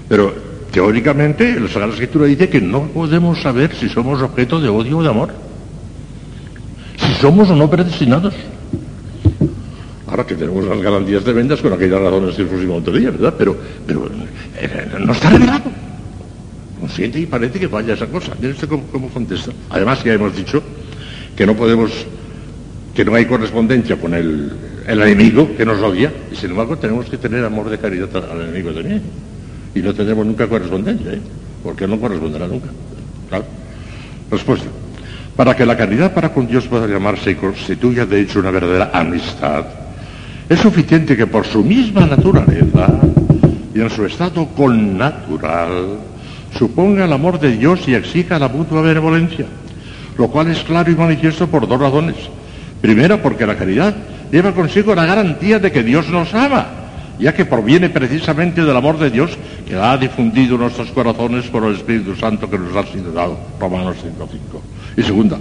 Pero 0.09 0.52
teóricamente 0.73 1.59
la 1.59 1.67
Sagrada 1.67 1.93
Escritura 1.93 2.25
dice 2.25 2.49
que 2.49 2.59
no 2.59 2.87
podemos 2.87 3.39
saber 3.41 3.75
si 3.75 3.87
somos 3.89 4.21
objeto 4.23 4.59
de 4.59 4.69
odio 4.69 4.97
o 4.97 5.03
de 5.03 5.09
amor. 5.09 5.29
Si 6.97 7.13
somos 7.21 7.47
o 7.51 7.55
no 7.55 7.69
predestinados. 7.69 8.33
Ahora 10.07 10.25
que 10.25 10.33
tenemos 10.33 10.65
las 10.65 10.81
garantías 10.81 11.23
de 11.23 11.31
vendas 11.31 11.61
con 11.61 11.73
aquellas 11.73 12.01
razones 12.01 12.35
que 12.35 12.45
pusimos 12.45 12.81
otro 12.81 12.93
día, 12.93 13.11
¿verdad? 13.11 13.35
Pero, 13.37 13.55
pero 13.85 14.09
eh, 14.59 14.87
no 14.99 15.13
está 15.13 15.29
revelado. 15.29 15.71
Consciente 16.79 17.19
y 17.19 17.27
parece 17.27 17.59
que 17.59 17.69
falla 17.69 17.93
esa 17.93 18.07
cosa. 18.07 18.33
Miren 18.35 18.51
usted 18.53 18.67
cómo, 18.67 18.83
cómo 18.91 19.09
contesta. 19.09 19.51
Además 19.69 20.03
ya 20.03 20.13
hemos 20.13 20.35
dicho 20.35 20.61
que 21.37 21.45
no 21.45 21.55
podemos, 21.55 21.91
que 22.95 23.05
no 23.05 23.13
hay 23.13 23.27
correspondencia 23.27 23.95
con 23.97 24.15
el, 24.15 24.51
el 24.87 25.01
enemigo 25.03 25.55
que 25.55 25.67
nos 25.67 25.79
odia, 25.81 26.11
y 26.31 26.35
sin 26.35 26.49
embargo 26.49 26.77
tenemos 26.79 27.07
que 27.11 27.17
tener 27.17 27.45
amor 27.45 27.69
de 27.69 27.77
caridad 27.77 28.09
al 28.15 28.41
enemigo 28.41 28.71
también. 28.71 29.32
Y 29.75 29.79
no 29.79 29.93
tendremos 29.93 30.25
nunca 30.25 30.47
correspondencia, 30.47 31.13
¿eh? 31.13 31.21
porque 31.63 31.87
no 31.87 31.99
corresponderá 31.99 32.47
nunca. 32.47 32.69
Claro. 33.29 33.45
Respuesta. 34.29 34.67
Para 35.35 35.55
que 35.55 35.65
la 35.65 35.75
caridad 35.75 36.13
para 36.13 36.31
con 36.31 36.47
Dios 36.47 36.67
pueda 36.67 36.87
llamarse 36.87 37.31
y 37.31 37.35
constituya 37.35 38.05
de 38.05 38.21
hecho 38.21 38.39
una 38.39 38.51
verdadera 38.51 38.91
amistad, 38.93 39.65
es 40.47 40.59
suficiente 40.59 41.17
que 41.17 41.25
por 41.25 41.45
su 41.45 41.63
misma 41.63 42.05
naturaleza 42.05 42.87
y 43.73 43.81
en 43.81 43.89
su 43.89 44.05
estado 44.05 44.47
connatural 44.49 45.97
suponga 46.57 47.05
el 47.05 47.13
amor 47.13 47.39
de 47.39 47.57
Dios 47.57 47.87
y 47.87 47.95
exija 47.95 48.37
la 48.37 48.47
mutua 48.47 48.81
benevolencia, 48.81 49.45
lo 50.17 50.27
cual 50.27 50.51
es 50.51 50.59
claro 50.59 50.91
y 50.91 50.95
manifiesto 50.95 51.47
por 51.47 51.67
dos 51.67 51.79
razones. 51.79 52.15
Primero, 52.81 53.21
porque 53.21 53.47
la 53.47 53.55
caridad 53.55 53.95
lleva 54.31 54.51
consigo 54.51 54.93
la 54.93 55.05
garantía 55.05 55.57
de 55.57 55.71
que 55.71 55.83
Dios 55.83 56.09
nos 56.09 56.33
ama, 56.35 56.67
ya 57.19 57.33
que 57.33 57.45
proviene 57.45 57.89
precisamente 57.89 58.63
del 58.63 58.75
amor 58.75 58.97
de 58.97 59.09
Dios 59.09 59.31
que 59.67 59.75
ha 59.75 59.97
difundido 59.97 60.57
nuestros 60.57 60.91
corazones 60.91 61.45
por 61.47 61.63
el 61.63 61.75
Espíritu 61.75 62.15
Santo 62.15 62.49
que 62.49 62.57
nos 62.57 62.75
ha 62.75 62.85
sido 62.91 63.11
dado. 63.11 63.37
Romanos 63.59 63.97
5.5. 63.97 64.59
Y 64.97 65.03
segunda, 65.03 65.37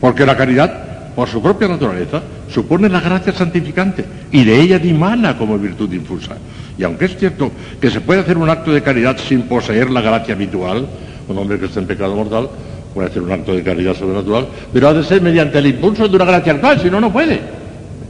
porque 0.00 0.26
la 0.26 0.36
caridad, 0.36 1.14
por 1.14 1.28
su 1.28 1.42
propia 1.42 1.68
naturaleza, 1.68 2.22
supone 2.48 2.88
la 2.88 3.00
gracia 3.00 3.32
santificante 3.32 4.04
y 4.32 4.44
de 4.44 4.60
ella 4.60 4.78
dimana 4.78 5.36
como 5.36 5.58
virtud 5.58 5.92
infusa. 5.92 6.36
Y 6.78 6.84
aunque 6.84 7.06
es 7.06 7.16
cierto 7.16 7.50
que 7.80 7.90
se 7.90 8.00
puede 8.00 8.20
hacer 8.20 8.36
un 8.38 8.50
acto 8.50 8.72
de 8.72 8.82
caridad 8.82 9.16
sin 9.18 9.42
poseer 9.42 9.90
la 9.90 10.00
gracia 10.00 10.34
habitual, 10.34 10.86
un 11.28 11.38
hombre 11.38 11.58
que 11.58 11.66
está 11.66 11.80
en 11.80 11.86
pecado 11.86 12.14
mortal 12.14 12.48
puede 12.94 13.08
hacer 13.08 13.22
un 13.22 13.32
acto 13.32 13.54
de 13.54 13.62
caridad 13.62 13.94
sobrenatural, 13.94 14.46
pero 14.72 14.88
ha 14.88 14.94
de 14.94 15.04
ser 15.04 15.20
mediante 15.20 15.58
el 15.58 15.66
impulso 15.66 16.08
de 16.08 16.16
una 16.16 16.24
gracia 16.24 16.52
actual, 16.52 16.80
si 16.80 16.90
no, 16.90 16.98
no 16.98 17.12
puede. 17.12 17.40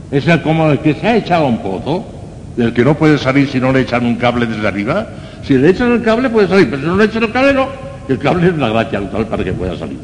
Es 0.09 0.25
como 0.41 0.71
el 0.71 0.79
que 0.79 0.93
se 0.93 1.05
ha 1.05 1.17
echado 1.17 1.45
un 1.45 1.57
pozo, 1.57 2.05
del 2.57 2.73
que 2.73 2.83
no 2.83 2.95
puede 2.95 3.17
salir 3.17 3.47
si 3.47 3.59
no 3.59 3.71
le 3.71 3.81
echan 3.81 4.05
un 4.05 4.15
cable 4.15 4.47
desde 4.47 4.67
arriba. 4.67 5.07
Si 5.43 5.53
le 5.53 5.69
echan 5.69 5.91
el 5.91 6.01
cable 6.01 6.29
puede 6.29 6.47
salir, 6.47 6.69
pero 6.69 6.81
si 6.81 6.87
no 6.87 6.97
le 6.97 7.05
echan 7.05 7.23
el 7.23 7.31
cable 7.31 7.53
no. 7.53 7.67
El 8.09 8.17
cable 8.17 8.47
es 8.47 8.57
la 8.57 8.69
gracia 8.69 8.99
actual 8.99 9.27
para 9.27 9.43
que 9.43 9.53
pueda 9.53 9.77
salir. 9.77 9.97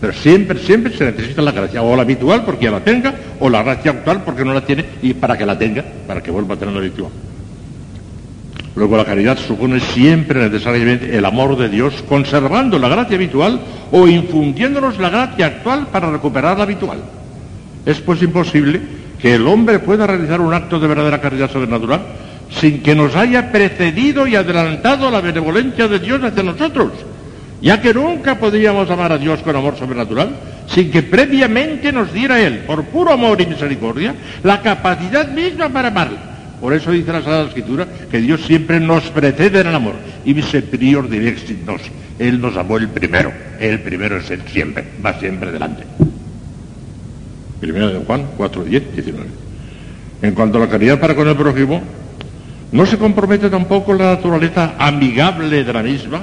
Pero 0.00 0.12
siempre, 0.12 0.58
siempre 0.60 0.96
se 0.96 1.04
necesita 1.04 1.42
la 1.42 1.52
gracia, 1.52 1.82
o 1.82 1.94
la 1.94 2.02
habitual 2.02 2.44
porque 2.44 2.64
ya 2.64 2.70
la 2.70 2.80
tenga, 2.80 3.14
o 3.38 3.50
la 3.50 3.62
gracia 3.62 3.90
actual 3.90 4.22
porque 4.24 4.44
no 4.44 4.54
la 4.54 4.62
tiene 4.62 4.84
y 5.02 5.12
para 5.14 5.36
que 5.36 5.44
la 5.44 5.58
tenga, 5.58 5.84
para 6.06 6.22
que 6.22 6.30
vuelva 6.30 6.54
a 6.54 6.58
tener 6.58 6.74
la 6.74 6.80
habitual. 6.80 7.10
Luego 8.74 8.96
la 8.96 9.04
caridad 9.04 9.36
supone 9.36 9.80
siempre 9.80 10.48
necesariamente 10.48 11.16
el 11.16 11.24
amor 11.24 11.58
de 11.58 11.68
Dios, 11.68 12.02
conservando 12.08 12.78
la 12.78 12.88
gracia 12.88 13.16
habitual 13.16 13.60
o 13.90 14.06
infundiéndonos 14.06 14.98
la 14.98 15.10
gracia 15.10 15.46
actual 15.46 15.88
para 15.88 16.10
recuperar 16.10 16.56
la 16.56 16.62
habitual. 16.62 16.98
Es 17.84 18.00
pues 18.00 18.22
imposible 18.22 18.80
que 19.18 19.34
el 19.34 19.46
hombre 19.46 19.78
pueda 19.78 20.06
realizar 20.06 20.40
un 20.40 20.54
acto 20.54 20.78
de 20.78 20.86
verdadera 20.86 21.20
caridad 21.20 21.50
sobrenatural 21.50 22.00
sin 22.50 22.82
que 22.82 22.94
nos 22.94 23.14
haya 23.14 23.52
precedido 23.52 24.26
y 24.26 24.36
adelantado 24.36 25.10
la 25.10 25.20
benevolencia 25.20 25.88
de 25.88 25.98
Dios 25.98 26.22
hacia 26.22 26.42
nosotros, 26.42 26.92
ya 27.60 27.80
que 27.80 27.92
nunca 27.92 28.38
podríamos 28.38 28.90
amar 28.90 29.12
a 29.12 29.18
Dios 29.18 29.40
con 29.40 29.54
amor 29.54 29.76
sobrenatural 29.76 30.30
sin 30.68 30.90
que 30.90 31.02
previamente 31.02 31.92
nos 31.92 32.12
diera 32.12 32.40
Él, 32.40 32.58
por 32.60 32.84
puro 32.84 33.12
amor 33.12 33.40
y 33.40 33.46
misericordia, 33.46 34.14
la 34.42 34.60
capacidad 34.60 35.28
misma 35.28 35.68
para 35.68 35.88
amarle. 35.88 36.18
Por 36.60 36.72
eso 36.72 36.90
dice 36.90 37.12
la 37.12 37.20
Sagrada 37.20 37.46
Escritura 37.46 37.86
que 38.10 38.18
Dios 38.18 38.42
siempre 38.44 38.80
nos 38.80 39.04
precede 39.10 39.60
en 39.60 39.68
el 39.68 39.74
amor. 39.74 39.94
Y 40.24 40.32
dice 40.32 40.62
prior 40.62 41.08
direxit 41.08 41.64
nos. 41.64 41.82
Él 42.18 42.40
nos 42.40 42.56
amó 42.56 42.78
el 42.78 42.88
primero. 42.88 43.32
El 43.60 43.80
primero 43.80 44.18
es 44.18 44.30
Él 44.30 44.42
siempre. 44.50 44.84
Va 45.04 45.18
siempre 45.20 45.52
delante. 45.52 45.84
Primero 47.60 47.88
de 47.88 47.98
Juan 48.04 48.26
4, 48.36 48.64
10, 48.64 48.92
19. 48.92 49.28
En 50.22 50.34
cuanto 50.34 50.58
a 50.58 50.62
la 50.62 50.68
caridad 50.68 51.00
para 51.00 51.14
con 51.14 51.28
el 51.28 51.36
prójimo, 51.36 51.82
no 52.72 52.86
se 52.86 52.98
compromete 52.98 53.50
tampoco 53.50 53.94
la 53.94 54.14
naturaleza 54.14 54.74
amigable 54.78 55.64
de 55.64 55.72
la 55.72 55.82
misma, 55.82 56.20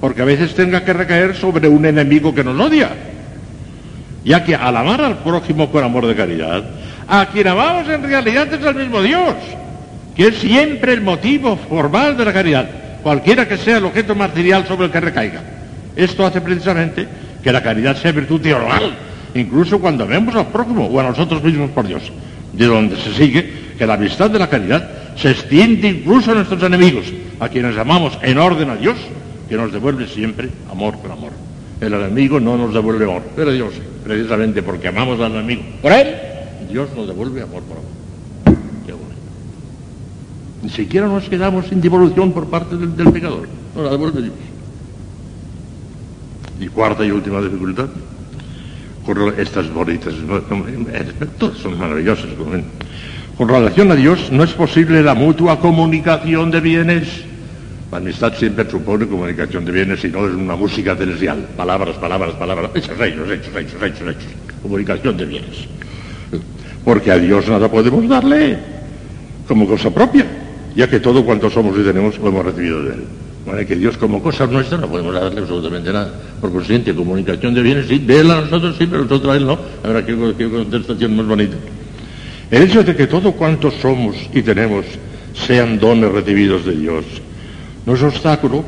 porque 0.00 0.22
a 0.22 0.24
veces 0.24 0.54
tenga 0.54 0.84
que 0.84 0.92
recaer 0.92 1.34
sobre 1.34 1.68
un 1.68 1.86
enemigo 1.86 2.34
que 2.34 2.44
nos 2.44 2.58
odia. 2.60 2.90
Ya 4.24 4.44
que 4.44 4.54
al 4.54 4.76
amar 4.76 5.00
al 5.00 5.18
prójimo 5.18 5.70
con 5.70 5.84
amor 5.84 6.06
de 6.06 6.16
caridad, 6.16 6.64
a 7.08 7.26
quien 7.26 7.46
amamos 7.46 7.88
en 7.88 8.02
realidad 8.02 8.52
es 8.52 8.64
el 8.64 8.74
mismo 8.74 9.00
Dios 9.00 9.34
que 10.16 10.28
es 10.28 10.38
siempre 10.38 10.94
el 10.94 11.02
motivo 11.02 11.56
formal 11.56 12.16
de 12.16 12.24
la 12.24 12.32
caridad, 12.32 12.66
cualquiera 13.02 13.46
que 13.46 13.58
sea 13.58 13.76
el 13.76 13.84
objeto 13.84 14.14
material 14.14 14.66
sobre 14.66 14.86
el 14.86 14.90
que 14.90 15.00
recaiga. 15.00 15.42
Esto 15.94 16.24
hace 16.24 16.40
precisamente 16.40 17.06
que 17.42 17.52
la 17.52 17.62
caridad 17.62 17.96
sea 17.96 18.12
virtud 18.12 18.40
teologal, 18.40 18.96
incluso 19.38 19.78
cuando 19.78 20.06
vemos 20.06 20.34
al 20.34 20.48
prójimo 20.48 20.86
o 20.86 21.00
a 21.00 21.04
nosotros 21.04 21.42
mismos 21.42 21.70
por 21.70 21.86
Dios, 21.86 22.02
de 22.52 22.66
donde 22.66 22.96
se 22.96 23.12
sigue 23.14 23.50
que 23.78 23.86
la 23.86 23.94
amistad 23.94 24.30
de 24.30 24.38
la 24.38 24.48
caridad 24.48 24.88
se 25.16 25.30
extiende 25.30 25.88
incluso 25.88 26.32
a 26.32 26.34
nuestros 26.34 26.62
enemigos, 26.62 27.06
a 27.40 27.48
quienes 27.48 27.76
amamos 27.76 28.18
en 28.22 28.38
orden 28.38 28.70
a 28.70 28.76
Dios, 28.76 28.96
que 29.48 29.56
nos 29.56 29.72
devuelve 29.72 30.06
siempre 30.08 30.48
amor 30.70 30.98
por 30.98 31.10
amor. 31.10 31.30
El 31.80 31.92
enemigo 31.94 32.40
no 32.40 32.56
nos 32.56 32.72
devuelve 32.72 33.04
amor, 33.04 33.22
pero 33.34 33.52
Dios, 33.52 33.74
precisamente 34.02 34.62
porque 34.62 34.88
amamos 34.88 35.20
al 35.20 35.32
enemigo 35.32 35.62
por 35.82 35.92
él, 35.92 36.14
Dios 36.70 36.88
nos 36.96 37.06
devuelve 37.06 37.42
amor 37.42 37.62
por 37.62 37.78
amor. 37.78 37.96
Ni 40.62 40.72
siquiera 40.72 41.06
nos 41.06 41.28
quedamos 41.28 41.66
sin 41.66 41.80
devolución 41.80 42.32
por 42.32 42.48
parte 42.48 42.76
del, 42.76 42.96
del 42.96 43.12
pecador. 43.12 43.46
Nos 43.76 43.84
la 43.84 43.90
devuelve 43.92 44.22
Dios. 44.22 44.34
Y 46.58 46.66
cuarta 46.66 47.04
y 47.04 47.12
última 47.12 47.40
dificultad. 47.40 47.86
Estas 49.38 49.72
bonitas, 49.72 50.14
todas 51.38 51.58
son 51.58 51.78
maravillosas. 51.78 52.26
Con 53.36 53.48
relación 53.48 53.90
a 53.92 53.94
Dios 53.94 54.32
no 54.32 54.42
es 54.42 54.52
posible 54.52 55.02
la 55.02 55.14
mutua 55.14 55.60
comunicación 55.60 56.50
de 56.50 56.60
bienes. 56.60 57.22
La 57.92 57.98
amistad 57.98 58.34
siempre 58.34 58.68
supone 58.68 59.06
comunicación 59.06 59.64
de 59.64 59.72
bienes 59.72 60.04
y 60.04 60.08
no 60.08 60.26
es 60.26 60.34
una 60.34 60.56
música 60.56 60.96
celestial. 60.96 61.46
Palabras, 61.56 61.96
palabras, 61.96 62.34
palabras. 62.34 62.70
Hechos, 62.74 63.00
hechos, 63.00 63.30
hechos, 63.30 63.56
hechos, 63.56 63.82
hechos, 63.82 64.08
hechos. 64.08 64.32
Comunicación 64.62 65.16
de 65.16 65.24
bienes. 65.24 65.68
Porque 66.84 67.12
a 67.12 67.18
Dios 67.18 67.48
nada 67.48 67.70
podemos 67.70 68.08
darle 68.08 68.58
como 69.46 69.66
cosa 69.66 69.90
propia 69.90 70.26
ya 70.76 70.88
que 70.88 71.00
todo 71.00 71.24
cuanto 71.24 71.48
somos 71.48 71.76
y 71.78 71.82
tenemos 71.82 72.18
lo 72.18 72.28
hemos 72.28 72.44
recibido 72.44 72.82
de 72.82 72.94
Él. 72.94 73.04
Que 73.46 73.76
Dios 73.76 73.96
como 73.96 74.22
cosa 74.22 74.46
nuestra 74.46 74.76
no 74.76 74.88
podemos 74.88 75.14
darle 75.14 75.40
absolutamente 75.40 75.92
nada. 75.92 76.12
Por 76.40 76.52
consiguiente, 76.52 76.94
comunicación 76.94 77.54
de 77.54 77.62
bienes, 77.62 77.86
sí, 77.86 77.98
de 77.98 78.20
Él 78.20 78.30
a 78.30 78.40
nosotros 78.40 78.74
sí, 78.76 78.86
pero 78.86 79.04
nosotros 79.04 79.32
a 79.32 79.36
Él 79.36 79.46
no. 79.46 79.58
Ahora, 79.84 80.04
qué, 80.04 80.16
qué 80.36 80.50
contestación 80.50 81.16
más 81.16 81.26
bonita. 81.26 81.56
El 82.50 82.62
hecho 82.64 82.82
de 82.82 82.94
que 82.94 83.06
todo 83.06 83.32
cuanto 83.32 83.70
somos 83.70 84.16
y 84.34 84.42
tenemos 84.42 84.84
sean 85.46 85.78
dones 85.78 86.10
recibidos 86.12 86.64
de 86.64 86.76
Dios 86.76 87.04
no 87.86 87.94
es 87.94 88.02
obstáculo 88.02 88.64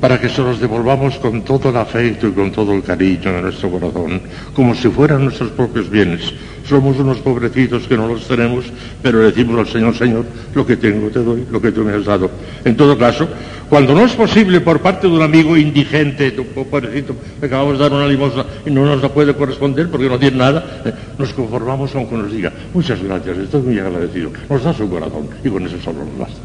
para 0.00 0.20
que 0.20 0.28
se 0.28 0.42
los 0.42 0.60
devolvamos 0.60 1.16
con 1.16 1.42
todo 1.42 1.70
el 1.70 1.76
afecto 1.76 2.28
y 2.28 2.32
con 2.32 2.52
todo 2.52 2.74
el 2.74 2.82
cariño 2.82 3.32
de 3.32 3.42
nuestro 3.42 3.70
corazón, 3.70 4.20
como 4.54 4.74
si 4.74 4.88
fueran 4.88 5.24
nuestros 5.24 5.50
propios 5.50 5.88
bienes. 5.88 6.32
Somos 6.68 6.98
unos 6.98 7.18
pobrecitos 7.18 7.86
que 7.86 7.96
no 7.96 8.08
los 8.08 8.26
tenemos, 8.26 8.64
pero 9.00 9.20
decimos 9.20 9.58
al 9.58 9.68
Señor, 9.68 9.96
Señor, 9.96 10.24
lo 10.54 10.66
que 10.66 10.76
tengo 10.76 11.08
te 11.08 11.20
doy, 11.20 11.46
lo 11.50 11.62
que 11.62 11.70
tú 11.70 11.84
me 11.84 11.92
has 11.92 12.04
dado. 12.04 12.30
En 12.64 12.76
todo 12.76 12.98
caso, 12.98 13.28
cuando 13.70 13.94
no 13.94 14.04
es 14.04 14.12
posible 14.12 14.60
por 14.60 14.80
parte 14.80 15.06
de 15.06 15.14
un 15.14 15.22
amigo 15.22 15.56
indigente, 15.56 16.32
pobrecito, 16.32 17.14
le 17.40 17.46
acabamos 17.46 17.78
de 17.78 17.84
dar 17.84 17.92
una 17.92 18.06
limosna 18.06 18.44
y 18.66 18.70
no 18.70 18.84
nos 18.84 19.00
la 19.00 19.08
puede 19.08 19.34
corresponder 19.34 19.88
porque 19.88 20.08
no 20.08 20.18
tiene 20.18 20.36
nada, 20.36 20.82
eh, 20.84 20.92
nos 21.18 21.32
conformamos 21.32 21.94
aunque 21.94 22.16
nos 22.16 22.32
diga, 22.32 22.52
muchas 22.74 23.02
gracias, 23.02 23.38
estoy 23.38 23.62
muy 23.62 23.78
agradecido, 23.78 24.30
nos 24.50 24.62
da 24.62 24.74
su 24.74 24.90
corazón 24.90 25.28
y 25.44 25.48
con 25.48 25.64
eso 25.64 25.76
solo 25.80 26.00
nos 26.04 26.18
basta. 26.18 26.40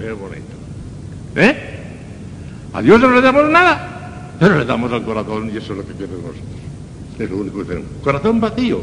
Qué 0.00 0.10
bonito. 0.12 0.52
¿Eh? 1.36 1.81
A 2.72 2.82
Dios 2.82 3.00
no 3.00 3.10
le 3.10 3.20
damos 3.20 3.48
nada, 3.50 4.32
pero 4.38 4.58
le 4.58 4.64
damos 4.64 4.92
al 4.92 5.02
corazón 5.02 5.50
y 5.52 5.58
eso 5.58 5.72
es 5.72 5.78
lo 5.78 5.86
que 5.86 5.92
tiene 5.94 6.12
nosotros. 6.14 6.42
Es 7.18 7.30
lo 7.30 7.36
único 7.36 7.58
que 7.58 7.64
tenemos. 7.64 7.90
Corazón 8.02 8.40
vacío. 8.40 8.80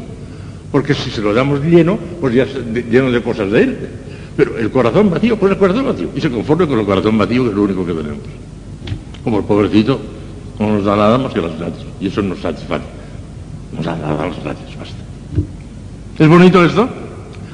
Porque 0.70 0.94
si 0.94 1.10
se 1.10 1.20
lo 1.20 1.34
damos 1.34 1.60
lleno, 1.64 1.98
pues 2.20 2.34
ya 2.34 2.44
lleno 2.44 3.10
de 3.10 3.22
cosas 3.22 3.50
de 3.50 3.62
él. 3.62 3.88
Pero 4.36 4.56
el 4.56 4.70
corazón 4.70 5.10
vacío, 5.10 5.36
pues 5.36 5.52
el 5.52 5.58
corazón 5.58 5.86
vacío. 5.86 6.08
Y 6.14 6.20
se 6.20 6.30
conforme 6.30 6.66
con 6.66 6.78
el 6.78 6.86
corazón 6.86 7.18
vacío, 7.18 7.42
que 7.42 7.50
es 7.50 7.56
lo 7.56 7.62
único 7.62 7.84
que 7.84 7.92
tenemos. 7.92 8.20
Como 9.24 9.38
el 9.38 9.44
pobrecito 9.44 10.00
no 10.58 10.74
nos 10.74 10.84
da 10.84 10.96
nada 10.96 11.18
más 11.18 11.32
que 11.32 11.40
las 11.40 11.58
gracias. 11.58 11.86
Y 12.00 12.06
eso 12.06 12.22
nos 12.22 12.38
satisface. 12.38 12.84
Nos 13.72 13.84
da 13.84 13.96
nada 13.96 14.28
las 14.28 14.42
gracias, 14.42 14.78
basta. 14.78 14.94
¿Es 16.18 16.28
bonito 16.28 16.64
esto? 16.64 16.88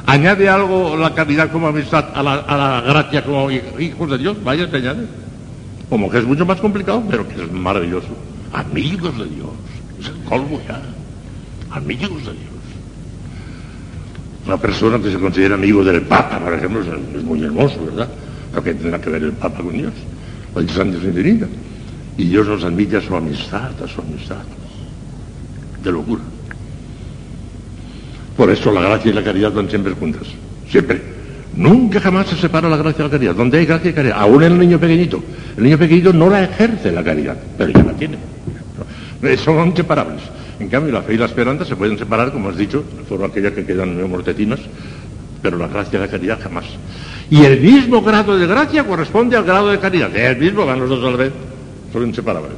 Añade 0.07 0.49
algo 0.49 0.97
la 0.97 1.15
caridad 1.15 1.51
como 1.51 1.69
amistad 1.69 2.07
a 2.15 2.23
la, 2.23 2.83
gracia 2.87 3.25
como 3.25 3.51
hijos 3.51 4.11
de 4.11 4.19
Dios. 4.19 4.37
Vaya, 4.45 4.69
se 4.69 4.77
añade. 4.77 5.07
Como 5.89 6.11
que 6.11 6.19
es 6.19 6.25
mucho 6.25 6.45
más 6.45 6.61
complicado, 6.61 7.03
pero 7.09 7.27
que 7.29 7.43
es 7.43 7.53
maravilloso. 7.53 8.09
Amigos 8.53 9.17
de 9.19 9.27
Dios. 9.27 9.51
Es 10.01 10.09
el 10.09 10.25
colmo 10.25 10.61
ya. 10.67 10.81
Amigos 11.71 12.25
de 12.25 12.33
Dios. 12.33 12.57
Una 14.47 14.57
persona 14.57 14.99
que 14.99 15.11
se 15.11 15.19
considera 15.19 15.55
amigo 15.55 15.85
del 15.85 16.03
Papa, 16.03 16.39
por 16.39 16.55
ejemplo, 16.55 16.81
es, 16.81 17.23
muy 17.23 17.43
hermoso, 17.43 17.85
¿verdad? 17.85 18.09
Lo 18.55 18.63
que 18.63 18.75
tendrá 18.75 19.01
que 19.01 19.11
ver 19.11 19.23
el 19.23 19.33
Papa 19.33 19.63
con 19.63 19.73
Dios. 19.73 19.93
La 20.55 20.63
distancia 20.63 20.99
es 20.99 21.05
infinita. 21.05 21.47
Y 22.17 22.25
Dios 22.25 22.47
nos 22.47 22.65
admite 22.65 22.97
a 22.97 23.01
su 23.01 23.15
amistad, 23.15 23.71
a 23.83 23.89
su 23.89 24.01
amistad. 24.01 24.43
De 25.83 25.93
locura. 25.93 26.23
Por 28.37 28.51
eso 28.51 28.73
la 28.73 28.83
gracia 28.83 29.11
y 29.11 29.15
la 29.15 29.23
caridad 29.23 29.53
van 29.53 29.69
siempre 29.69 29.93
juntas. 29.93 30.27
Siempre. 30.69 31.16
Nunca 31.57 32.01
jamás 32.01 32.26
se 32.26 32.36
separa 32.36 32.68
la 32.68 32.76
gracia 32.76 33.02
y 33.02 33.05
la 33.05 33.10
caridad. 33.10 33.35
Donde 33.35 33.59
hay 33.59 33.67
gracia 33.67 33.91
y 33.91 33.94
caridad, 33.94 34.18
aún 34.20 34.43
en 34.43 34.52
el 34.52 34.59
niño 34.59 34.78
pequeñito. 34.78 35.23
El 35.57 35.65
niño 35.65 35.78
pequeñito 35.78 36.12
no 36.12 36.28
la 36.28 36.44
ejerce 36.44 36.93
la 36.93 37.02
caridad, 37.02 37.36
pero 37.57 37.73
ya 37.73 37.83
la 37.83 37.93
tiene. 37.93 38.18
Son 39.43 39.67
inseparables. 39.67 40.23
En 40.60 40.68
cambio, 40.68 40.93
la 40.93 41.02
fe 41.02 41.15
y 41.15 41.17
la 41.17 41.26
esperanza 41.26 41.65
se 41.65 41.76
pueden 41.76 41.99
separar, 41.99 42.33
como 42.33 42.51
has 42.51 42.57
dicho, 42.57 42.85
de 42.97 43.05
forma 43.05 43.26
aquella 43.26 43.52
que 43.52 43.65
quedan 43.65 44.09
mortetinas, 44.09 44.60
pero 45.43 45.59
la 45.59 45.68
gracia 45.68 45.99
y 45.99 46.01
la 46.01 46.09
caridad 46.09 46.39
jamás. 46.43 46.65
Y 47.31 47.43
el 47.44 47.60
mismo 47.60 48.02
grado 48.02 48.39
de 48.39 48.47
gracia 48.47 48.85
corresponde 48.85 49.36
al 49.36 49.44
grado 49.44 49.68
de 49.68 49.78
caridad. 49.78 50.15
El 50.15 50.36
mismo 50.39 50.65
van 50.65 50.78
los 50.78 50.89
dos 50.89 51.05
a 51.05 51.10
la 51.10 51.17
vez. 51.17 51.33
Son 51.93 52.07
inseparables. 52.07 52.52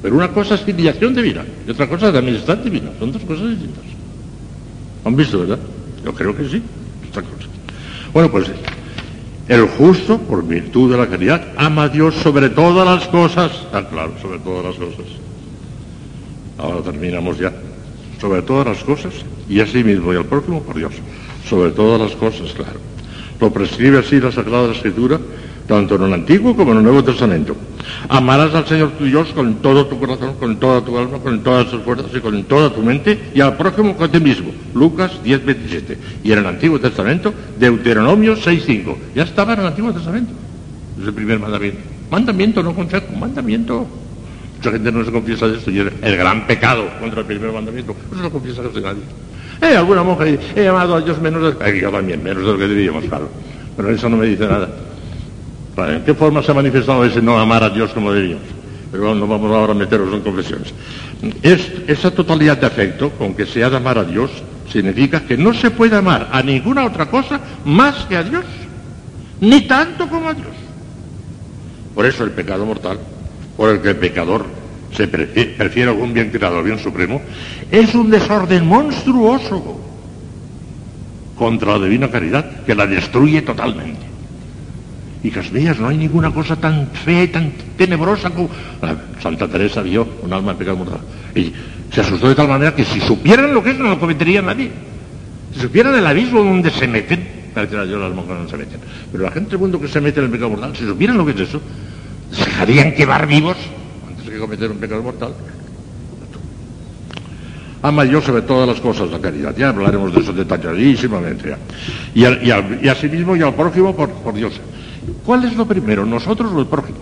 Pero 0.00 0.14
una 0.14 0.28
cosa 0.28 0.54
es 0.54 0.62
filiación 0.62 1.14
divina 1.14 1.44
y 1.66 1.70
otra 1.70 1.88
cosa 1.88 2.08
es 2.08 2.12
de 2.12 2.18
amistad 2.20 2.56
divina. 2.58 2.90
Son 2.98 3.12
dos 3.12 3.22
cosas 3.22 3.50
distintas. 3.50 3.84
¿Han 5.04 5.16
visto, 5.16 5.40
verdad? 5.40 5.58
Yo 6.04 6.14
creo 6.14 6.36
que 6.36 6.48
sí. 6.48 6.62
Otra 7.10 7.22
cosa. 7.22 7.57
Bueno, 8.12 8.30
pues 8.30 8.50
el 9.48 9.66
justo, 9.66 10.18
por 10.18 10.46
virtud 10.46 10.90
de 10.92 10.98
la 10.98 11.08
caridad, 11.08 11.42
ama 11.56 11.84
a 11.84 11.88
Dios 11.88 12.14
sobre 12.16 12.50
todas 12.50 12.86
las 12.86 13.08
cosas. 13.08 13.50
Ah, 13.72 13.82
claro, 13.88 14.12
sobre 14.20 14.38
todas 14.40 14.64
las 14.64 14.76
cosas. 14.76 15.06
Ahora 16.58 16.82
terminamos 16.82 17.38
ya. 17.38 17.52
Sobre 18.20 18.42
todas 18.42 18.66
las 18.66 18.84
cosas 18.84 19.14
y 19.48 19.60
a 19.60 19.66
sí 19.66 19.84
mismo 19.84 20.12
y 20.12 20.16
al 20.16 20.26
próximo 20.26 20.62
por 20.62 20.76
Dios. 20.76 20.92
Sobre 21.48 21.70
todas 21.70 22.00
las 22.00 22.16
cosas, 22.16 22.52
claro. 22.52 22.80
Lo 23.40 23.52
prescribe 23.52 23.98
así 23.98 24.20
la 24.20 24.32
Sagrada 24.32 24.72
Escritura 24.72 25.18
tanto 25.68 25.96
en 25.96 26.02
el 26.04 26.14
Antiguo 26.14 26.56
como 26.56 26.72
en 26.72 26.78
el 26.78 26.84
Nuevo 26.84 27.04
Testamento. 27.04 27.54
Amarás 28.08 28.54
al 28.54 28.66
Señor 28.66 28.92
tu 28.92 29.04
Dios 29.04 29.28
con 29.28 29.56
todo 29.56 29.86
tu 29.86 30.00
corazón, 30.00 30.34
con 30.40 30.56
toda 30.56 30.80
tu 30.80 30.98
alma, 30.98 31.18
con 31.18 31.42
todas 31.42 31.70
tus 31.70 31.82
fuerzas 31.82 32.10
y 32.14 32.20
con 32.20 32.42
toda 32.44 32.72
tu 32.72 32.82
mente, 32.82 33.30
y 33.34 33.40
al 33.40 33.56
prójimo 33.56 33.94
con 33.94 34.10
ti 34.10 34.18
mismo. 34.18 34.50
Lucas 34.74 35.22
10, 35.22 35.44
27. 35.44 35.98
Y 36.24 36.32
en 36.32 36.38
el 36.38 36.46
Antiguo 36.46 36.80
Testamento, 36.80 37.32
Deuteronomio 37.58 38.34
6, 38.34 38.62
5. 38.64 38.98
Ya 39.14 39.24
estaba 39.24 39.52
en 39.52 39.60
el 39.60 39.66
Antiguo 39.66 39.92
Testamento. 39.92 40.32
Es 41.00 41.06
el 41.06 41.14
primer 41.14 41.38
mandamiento. 41.38 41.80
Mandamiento, 42.10 42.62
no 42.62 42.74
consejo, 42.74 43.12
mandamiento. 43.14 43.86
Mucha 44.56 44.72
gente 44.72 44.90
no 44.90 45.04
se 45.04 45.12
confiesa 45.12 45.46
de 45.46 45.58
esto 45.58 45.70
y 45.70 45.80
es 45.80 45.86
el 46.02 46.16
gran 46.16 46.46
pecado 46.46 46.88
contra 46.98 47.20
el 47.20 47.26
primer 47.26 47.52
mandamiento. 47.52 47.94
No 48.10 48.16
se 48.16 48.22
lo 48.22 48.30
confiesa 48.30 48.62
casi 48.62 48.80
nadie. 48.80 49.02
Eh, 49.60 49.76
alguna 49.76 50.02
monja 50.02 50.24
he 50.26 50.64
llamado 50.64 50.94
a 50.94 51.00
Dios 51.00 51.20
menos 51.20 51.42
de... 51.42 51.70
Eh, 51.70 51.80
yo 51.80 51.90
también, 51.90 52.22
menos 52.22 52.44
de 52.44 52.52
lo 52.52 52.58
que 52.58 52.68
diríamos, 52.68 53.04
claro. 53.04 53.28
Pero 53.76 53.90
eso 53.90 54.08
no 54.08 54.16
me 54.16 54.26
dice 54.26 54.46
nada. 54.46 54.68
¿En 55.86 56.02
qué 56.02 56.14
forma 56.14 56.42
se 56.42 56.50
ha 56.50 56.54
manifestado 56.54 57.04
ese 57.04 57.22
no 57.22 57.38
amar 57.38 57.62
a 57.62 57.70
Dios 57.70 57.92
como 57.92 58.12
deberíamos? 58.12 58.46
Pero 58.90 59.14
no 59.14 59.26
vamos 59.26 59.52
ahora 59.54 59.72
a 59.72 59.76
meternos 59.76 60.12
en 60.12 60.20
confesiones. 60.22 60.74
Es, 61.42 61.70
esa 61.86 62.10
totalidad 62.10 62.58
de 62.58 62.66
afecto 62.66 63.10
con 63.10 63.34
que 63.34 63.46
se 63.46 63.62
ha 63.62 63.70
de 63.70 63.76
amar 63.76 63.98
a 63.98 64.04
Dios 64.04 64.30
significa 64.70 65.20
que 65.20 65.36
no 65.36 65.54
se 65.54 65.70
puede 65.70 65.96
amar 65.96 66.28
a 66.32 66.42
ninguna 66.42 66.84
otra 66.84 67.06
cosa 67.06 67.40
más 67.64 68.06
que 68.06 68.16
a 68.16 68.22
Dios, 68.22 68.44
ni 69.40 69.62
tanto 69.62 70.08
como 70.08 70.28
a 70.28 70.34
Dios. 70.34 70.48
Por 71.94 72.06
eso 72.06 72.24
el 72.24 72.30
pecado 72.30 72.66
mortal, 72.66 72.98
por 73.56 73.70
el 73.70 73.80
que 73.80 73.90
el 73.90 73.96
pecador 73.96 74.46
se 74.92 75.06
prefiere, 75.06 75.52
prefiere 75.52 75.90
algún 75.90 76.12
bien 76.12 76.30
creado 76.30 76.62
bien 76.62 76.78
supremo, 76.78 77.20
es 77.70 77.94
un 77.94 78.10
desorden 78.10 78.66
monstruoso 78.66 79.80
contra 81.36 81.78
la 81.78 81.84
divina 81.84 82.10
caridad 82.10 82.64
que 82.64 82.74
la 82.74 82.86
destruye 82.86 83.42
totalmente. 83.42 84.07
Hijas 85.24 85.50
mías, 85.50 85.80
no 85.80 85.88
hay 85.88 85.96
ninguna 85.96 86.30
cosa 86.30 86.54
tan 86.54 86.88
fea 86.92 87.24
y 87.24 87.28
tan 87.28 87.52
tenebrosa 87.76 88.30
como... 88.30 88.48
Santa 89.20 89.48
Teresa 89.48 89.82
vio 89.82 90.06
un 90.22 90.32
alma 90.32 90.52
en 90.52 90.58
pecado 90.58 90.76
mortal. 90.76 91.00
Y 91.34 91.52
se 91.92 92.00
asustó 92.00 92.28
de 92.28 92.36
tal 92.36 92.46
manera 92.46 92.74
que 92.74 92.84
si 92.84 93.00
supieran 93.00 93.52
lo 93.52 93.62
que 93.62 93.70
es, 93.70 93.78
no 93.78 93.88
lo 93.88 93.98
cometería 93.98 94.42
nadie. 94.42 94.70
Si 95.52 95.60
supieran 95.60 95.94
el 95.96 96.06
abismo 96.06 96.42
donde 96.44 96.70
se 96.70 96.86
meten, 96.86 97.26
yo 97.66 97.98
las 97.98 98.14
monjas 98.14 98.38
no 98.42 98.48
se 98.48 98.56
meten, 98.56 98.78
pero 99.10 99.24
la 99.24 99.32
gente 99.32 99.50
del 99.50 99.58
mundo 99.58 99.80
que 99.80 99.88
se 99.88 100.00
mete 100.00 100.20
en 100.20 100.26
el 100.26 100.30
pecado 100.30 100.50
mortal, 100.50 100.76
si 100.76 100.84
supieran 100.86 101.18
lo 101.18 101.26
que 101.26 101.32
es 101.32 101.40
eso, 101.40 101.60
se 102.30 102.44
dejarían 102.44 102.94
quemar 102.94 103.26
vivos 103.26 103.56
antes 104.06 104.32
de 104.32 104.38
cometer 104.38 104.70
un 104.70 104.78
pecado 104.78 105.02
mortal. 105.02 105.32
Ama 107.82 108.04
yo 108.04 108.20
sobre 108.20 108.42
todas 108.42 108.68
las 108.68 108.80
cosas 108.80 109.10
la 109.10 109.18
caridad. 109.18 109.56
Ya 109.56 109.70
hablaremos 109.70 110.12
de 110.12 110.20
eso 110.20 110.32
detalladísimamente. 110.32 111.56
Y, 112.14 112.24
al, 112.24 112.40
y, 112.42 112.86
y 112.86 112.88
a 112.88 112.94
sí 112.94 113.08
mismo 113.08 113.34
y 113.34 113.42
al 113.42 113.54
prójimo 113.54 113.94
por 113.94 114.34
Dios. 114.34 114.60
¿Cuál 115.24 115.44
es 115.44 115.56
lo 115.56 115.66
primero, 115.66 116.04
nosotros 116.04 116.52
o 116.52 116.60
el 116.60 116.66
prójimo? 116.66 116.98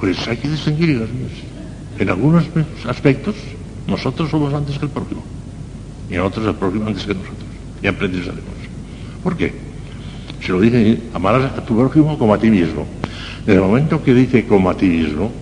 Pues 0.00 0.26
hay 0.28 0.36
que 0.36 0.48
distinguir. 0.48 1.08
En 1.98 2.08
algunos 2.10 2.44
aspectos, 2.86 3.34
nosotros 3.86 4.30
somos 4.30 4.52
antes 4.52 4.78
que 4.78 4.84
el 4.84 4.90
prójimo. 4.90 5.22
Y 6.10 6.14
en 6.14 6.20
otros 6.20 6.46
el 6.46 6.54
prójimo 6.54 6.86
antes 6.86 7.04
que 7.04 7.14
nosotros. 7.14 7.36
Y 7.82 7.86
aprenderemos. 7.86 8.40
¿Por 9.22 9.36
qué? 9.36 9.54
Se 10.44 10.52
lo 10.52 10.60
dice, 10.60 11.00
amarás 11.14 11.52
a 11.56 11.64
tu 11.64 11.76
prójimo 11.76 12.18
como 12.18 12.34
a 12.34 12.38
ti 12.38 12.50
mismo. 12.50 12.86
En 13.46 13.54
el 13.54 13.60
momento 13.60 14.02
que 14.02 14.12
dice 14.12 14.46
como 14.46 14.70
a 14.70 14.76
ti 14.76 14.86
mismo, 14.86 15.32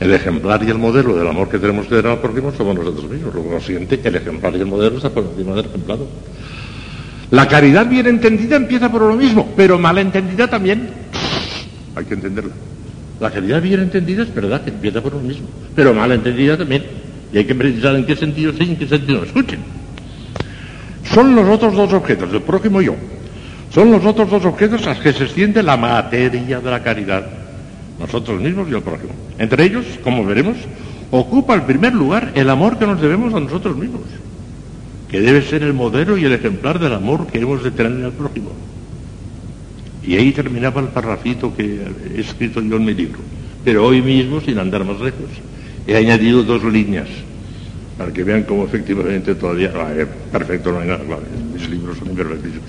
el 0.00 0.14
ejemplar 0.14 0.62
y 0.62 0.70
el 0.70 0.78
modelo 0.78 1.16
del 1.16 1.26
amor 1.26 1.48
que 1.48 1.58
tenemos 1.58 1.86
que 1.86 1.96
dar 1.96 2.06
al 2.06 2.18
prójimo 2.20 2.52
somos 2.56 2.74
nosotros 2.76 3.10
mismos. 3.10 3.34
Lo 3.34 3.60
siguiente, 3.60 4.00
el 4.02 4.14
ejemplar 4.14 4.54
y 4.56 4.60
el 4.60 4.66
modelo 4.66 4.96
está 4.96 5.10
por 5.10 5.24
encima 5.24 5.54
del 5.54 5.66
ejemplado. 5.66 6.06
La 7.30 7.46
caridad 7.46 7.86
bien 7.86 8.06
entendida 8.06 8.56
empieza 8.56 8.90
por 8.90 9.02
lo 9.02 9.14
mismo, 9.14 9.52
pero 9.54 9.78
mal 9.78 9.98
entendida 9.98 10.48
también. 10.48 10.88
Hay 11.94 12.04
que 12.06 12.14
entenderla. 12.14 12.52
La 13.20 13.30
caridad 13.30 13.60
bien 13.60 13.80
entendida 13.80 14.22
es 14.22 14.34
verdad 14.34 14.62
que 14.62 14.70
empieza 14.70 15.02
por 15.02 15.12
lo 15.12 15.20
mismo, 15.20 15.46
pero 15.74 15.92
mal 15.92 16.10
entendida 16.12 16.56
también. 16.56 16.84
Y 17.32 17.38
hay 17.38 17.44
que 17.44 17.54
precisar 17.54 17.96
en 17.96 18.06
qué 18.06 18.16
sentido 18.16 18.52
sí 18.52 18.64
y 18.64 18.70
en 18.70 18.76
qué 18.76 18.86
sentido 18.86 19.18
no. 19.18 19.24
Escuchen. 19.24 19.58
Son 21.12 21.34
los 21.34 21.46
otros 21.48 21.74
dos 21.74 21.92
objetos, 21.92 22.32
el 22.32 22.42
prójimo 22.42 22.80
y 22.80 22.86
yo. 22.86 22.94
Son 23.74 23.90
los 23.90 24.04
otros 24.06 24.30
dos 24.30 24.44
objetos 24.46 24.86
a 24.86 24.90
los 24.90 24.98
que 24.98 25.12
se 25.12 25.24
extiende 25.24 25.62
la 25.62 25.76
materia 25.76 26.60
de 26.60 26.70
la 26.70 26.82
caridad. 26.82 27.26
Nosotros 27.98 28.40
mismos 28.40 28.68
y 28.70 28.74
el 28.74 28.82
prójimo. 28.82 29.12
Entre 29.38 29.64
ellos, 29.64 29.84
como 30.02 30.24
veremos, 30.24 30.56
ocupa 31.10 31.54
el 31.54 31.62
primer 31.62 31.92
lugar 31.92 32.30
el 32.34 32.48
amor 32.48 32.78
que 32.78 32.86
nos 32.86 33.00
debemos 33.00 33.34
a 33.34 33.40
nosotros 33.40 33.76
mismos 33.76 34.02
que 35.10 35.20
debe 35.20 35.42
ser 35.42 35.62
el 35.62 35.72
modelo 35.72 36.18
y 36.18 36.24
el 36.24 36.32
ejemplar 36.32 36.78
del 36.78 36.92
amor 36.92 37.26
que 37.26 37.38
hemos 37.38 37.64
de 37.64 37.70
tener 37.70 37.92
en 37.92 38.04
el 38.04 38.12
prójimo. 38.12 38.52
Y 40.02 40.16
ahí 40.16 40.32
terminaba 40.32 40.80
el 40.80 40.88
parrafito 40.88 41.54
que 41.54 41.80
he 42.14 42.20
escrito 42.20 42.60
yo 42.60 42.76
en 42.76 42.84
mi 42.84 42.94
libro. 42.94 43.20
Pero 43.64 43.86
hoy 43.86 44.00
mismo, 44.02 44.40
sin 44.40 44.58
andar 44.58 44.84
más 44.84 45.00
lejos, 45.00 45.28
he 45.86 45.96
añadido 45.96 46.42
dos 46.42 46.62
líneas 46.64 47.08
para 47.96 48.12
que 48.12 48.22
vean 48.22 48.44
cómo 48.44 48.64
efectivamente 48.64 49.34
todavía... 49.34 49.72
Ah, 49.74 49.92
eh, 49.94 50.06
perfecto, 50.30 50.70
no 50.70 50.80
hay 50.80 50.88
nada, 50.88 51.04
claro, 51.04 51.22
mis 51.52 51.68
libros 51.68 51.98
son 51.98 52.10
imperfectísimos. 52.10 52.68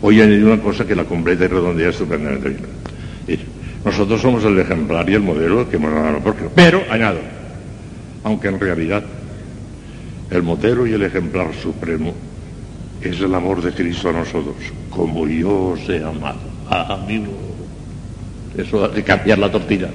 Hoy 0.00 0.20
he 0.20 0.22
añadido 0.22 0.52
una 0.52 0.62
cosa 0.62 0.86
que 0.86 0.94
la 0.94 1.04
completa 1.04 1.44
y 1.44 1.48
redondea 1.48 1.90
estupendamente 1.90 2.48
bien. 2.50 2.62
Es, 3.26 3.40
nosotros 3.84 4.20
somos 4.20 4.44
el 4.44 4.58
ejemplar 4.58 5.10
y 5.10 5.14
el 5.14 5.22
modelo 5.22 5.68
que 5.68 5.76
hemos 5.76 5.92
dado 5.92 6.20
porque 6.20 6.44
Pero, 6.54 6.82
añado, 6.90 7.18
aunque 8.22 8.48
en 8.48 8.60
realidad 8.60 9.02
el 10.32 10.42
modelo 10.42 10.86
y 10.86 10.92
el 10.92 11.02
ejemplar 11.02 11.54
supremo 11.54 12.14
es 13.02 13.20
el 13.20 13.34
amor 13.34 13.60
de 13.62 13.72
Cristo 13.72 14.08
a 14.08 14.12
nosotros, 14.12 14.54
como 14.88 15.26
yo 15.26 15.72
os 15.72 15.88
he 15.88 16.02
amado. 16.02 16.38
Ah, 16.70 16.98
amigo, 17.02 17.32
eso 18.56 18.84
hace 18.84 19.02
cambiar 19.02 19.38
la 19.38 19.50
tortilla. 19.50 19.90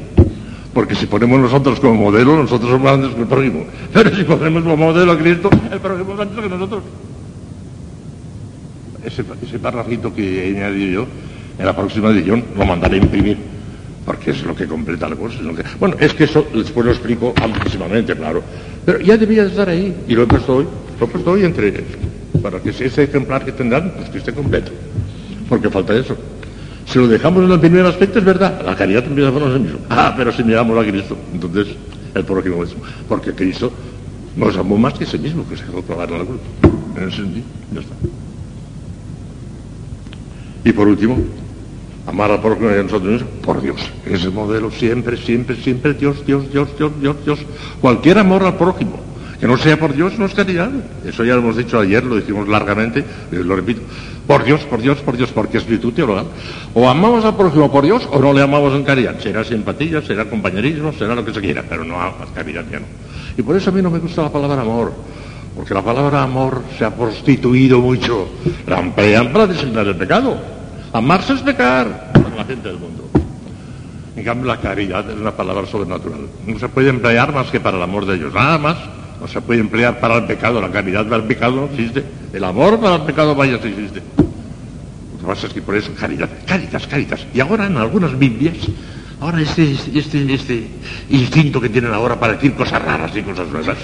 Porque 0.73 0.93
si 0.93 1.07
ponemos 1.07 1.39
nosotros 1.39 1.79
como 1.79 1.95
modelo, 1.95 2.35
nosotros 2.35 2.69
somos 2.69 2.85
grandes 2.85 3.15
que 3.15 3.21
el 3.21 3.27
prójimo. 3.27 3.65
Pero 3.91 4.15
si 4.15 4.23
ponemos 4.23 4.61
como 4.61 4.77
modelo 4.77 5.13
a 5.13 5.17
Cristo, 5.17 5.49
el 5.71 5.79
prójimo 5.79 6.13
es 6.13 6.19
antes 6.19 6.39
que 6.39 6.49
nosotros. 6.49 6.83
Ese, 9.03 9.23
ese 9.41 9.57
parrafito 9.57 10.13
que 10.13 10.51
he 10.51 10.57
añadido 10.57 10.91
yo, 11.03 11.07
en 11.57 11.65
la 11.65 11.75
próxima 11.75 12.09
edición 12.09 12.43
lo 12.55 12.65
mandaré 12.65 12.97
a 12.97 13.01
imprimir, 13.01 13.37
porque 14.07 14.31
es 14.31 14.41
lo 14.43 14.55
que 14.55 14.65
completa 14.65 15.09
la 15.09 15.17
cosa. 15.17 15.37
Que... 15.39 15.63
Bueno, 15.81 15.97
es 15.99 16.13
que 16.13 16.23
eso 16.23 16.47
después 16.53 16.85
lo 16.85 16.93
explico 16.93 17.33
amplísimamente, 17.35 18.15
claro. 18.15 18.41
Pero 18.85 19.01
ya 19.01 19.17
debía 19.17 19.43
de 19.43 19.49
estar 19.49 19.67
ahí, 19.67 19.93
y 20.07 20.15
lo 20.15 20.23
he 20.23 20.25
puesto 20.25 20.55
hoy, 20.55 20.67
lo 20.97 21.05
he 21.05 21.09
puesto 21.09 21.31
hoy 21.31 21.43
entre 21.43 21.83
para 22.41 22.61
que 22.61 22.69
ese 22.69 23.03
ejemplar 23.03 23.43
que 23.43 23.51
tendrán, 23.51 23.91
pues 23.97 24.09
que 24.09 24.19
esté 24.19 24.31
completo. 24.31 24.71
Porque 25.49 25.69
falta 25.69 25.93
eso. 25.93 26.15
Si 26.85 26.97
lo 26.97 27.07
dejamos 27.09 27.43
en 27.43 27.51
el 27.51 27.59
primer 27.59 27.85
aspecto, 27.85 28.19
es 28.19 28.25
verdad, 28.25 28.61
la 28.65 28.77
caridad 28.77 29.03
empieza 29.03 29.29
por 29.29 29.41
nosotros 29.41 29.61
mismos. 29.61 29.81
Ah, 29.89 30.13
pero 30.15 30.31
si 30.31 30.41
miramos 30.41 30.81
a 30.81 30.89
Cristo, 30.89 31.17
entonces 31.33 31.67
el 32.15 32.23
prójimo 32.23 32.63
es. 32.63 32.73
Porque 33.09 33.33
Cristo 33.33 33.73
nos 34.37 34.55
amó 34.55 34.77
más 34.77 34.93
que 34.93 35.03
ese 35.03 35.17
mismo, 35.17 35.45
que 35.49 35.57
se 35.57 35.65
dejó 35.65 35.81
clavar 35.81 36.09
en 36.11 36.19
la 36.19 36.25
cruz. 36.25 36.39
En 36.95 37.09
ese 37.09 37.17
sentido, 37.17 37.45
ya 37.73 37.81
está. 37.81 37.95
Y 40.63 40.71
por 40.71 40.87
último, 40.87 41.17
amar 42.07 42.31
al 42.31 42.41
prójimo 42.41 42.69
y 42.71 42.79
a 42.79 42.83
nosotros 42.83 43.11
mismos, 43.11 43.29
por 43.43 43.61
Dios. 43.61 43.79
Ese 44.05 44.29
modelo 44.29 44.71
siempre, 44.71 45.17
siempre, 45.17 45.55
siempre, 45.57 45.93
Dios, 45.93 46.25
Dios, 46.25 46.51
Dios, 46.51 46.69
Dios, 46.77 46.91
Dios, 46.99 47.15
Dios. 47.25 47.39
Cualquier 47.81 48.17
amor 48.17 48.43
al 48.43 48.55
prójimo, 48.55 48.99
que 49.39 49.45
no 49.45 49.57
sea 49.57 49.77
por 49.77 49.93
Dios, 49.93 50.17
no 50.17 50.25
es 50.25 50.33
caridad. 50.33 50.71
Eso 51.05 51.25
ya 51.25 51.33
lo 51.33 51.41
hemos 51.41 51.57
dicho 51.57 51.79
ayer, 51.79 52.03
lo 52.03 52.15
dijimos 52.15 52.47
largamente, 52.47 53.03
y 53.31 53.35
lo 53.35 53.55
repito. 53.55 53.81
Por 54.25 54.43
Dios, 54.43 54.61
por 54.61 54.81
Dios, 54.81 54.97
por 54.99 55.15
Dios, 55.15 55.31
porque 55.31 55.57
es 55.57 55.67
virtud 55.67 55.93
teologal. 55.93 56.25
O 56.73 56.89
amamos 56.89 57.23
al 57.25 57.35
prójimo 57.35 57.71
por 57.71 57.83
Dios 57.83 58.07
o 58.11 58.19
no 58.19 58.33
le 58.33 58.41
amamos 58.41 58.73
en 58.73 58.83
caridad. 58.83 59.19
Será 59.19 59.43
simpatía, 59.43 60.01
será 60.01 60.25
compañerismo, 60.25 60.91
será 60.93 61.13
lo 61.13 61.23
que 61.23 61.33
se 61.33 61.41
quiera, 61.41 61.63
pero 61.67 61.83
no 61.83 61.95
caridad 62.33 62.65
ya 62.71 62.79
no. 62.79 62.85
Y 63.37 63.41
por 63.41 63.55
eso 63.55 63.69
a 63.69 63.73
mí 63.73 63.81
no 63.81 63.89
me 63.89 63.99
gusta 63.99 64.23
la 64.23 64.31
palabra 64.31 64.61
amor, 64.61 64.91
porque 65.55 65.73
la 65.73 65.81
palabra 65.81 66.23
amor 66.23 66.61
se 66.77 66.83
ha 66.83 66.93
prostituido 66.93 67.79
mucho. 67.79 68.27
La 68.65 68.79
emplean 68.79 69.31
para 69.31 69.47
designar 69.47 69.87
el 69.87 69.95
pecado. 69.95 70.56
Amarse 70.97 71.33
es 71.33 71.41
pecar 71.41 72.11
para 72.11 72.35
la 72.35 72.43
gente 72.43 72.69
del 72.69 72.79
mundo. 72.79 73.07
En 74.15 74.23
cambio, 74.23 74.47
la 74.47 74.59
caridad 74.59 75.07
es 75.07 75.15
una 75.15 75.29
palabra 75.29 75.67
sobrenatural. 75.67 76.21
No 76.47 76.57
se 76.57 76.67
puede 76.69 76.89
emplear 76.89 77.31
más 77.31 77.51
que 77.51 77.59
para 77.59 77.77
el 77.77 77.83
amor 77.83 78.07
de 78.07 78.15
ellos, 78.15 78.33
nada 78.33 78.57
más. 78.57 78.77
No 79.21 79.27
se 79.27 79.39
puede 79.41 79.59
emplear 79.59 79.99
para 79.99 80.15
el 80.15 80.23
pecado, 80.25 80.59
la 80.59 80.71
caridad 80.71 81.03
para 81.03 81.17
el 81.17 81.25
pecado 81.25 81.55
no 81.55 81.65
existe. 81.65 82.03
El 82.33 82.43
amor 82.43 82.79
para 82.79 82.95
el 82.95 83.01
pecado 83.03 83.35
vaya 83.35 83.59
si 83.61 83.67
existe. 83.67 84.01
Lo 84.17 85.19
que 85.19 85.25
pasa 85.27 85.45
es 85.45 85.53
que 85.53 85.61
por 85.61 85.75
eso 85.75 85.91
caridad, 85.93 86.29
caritas, 86.47 86.87
caritas. 86.87 87.27
Y 87.31 87.41
ahora 87.41 87.67
en 87.67 87.77
algunas 87.77 88.17
Biblias, 88.17 88.57
ahora 89.21 89.39
este, 89.39 89.73
este, 89.93 90.33
este 90.33 90.67
instinto 91.11 91.61
que 91.61 91.69
tienen 91.69 91.93
ahora 91.93 92.19
para 92.19 92.33
decir 92.33 92.55
cosas 92.55 92.81
raras 92.81 93.15
y 93.15 93.21
cosas 93.21 93.47
nuevas. 93.49 93.77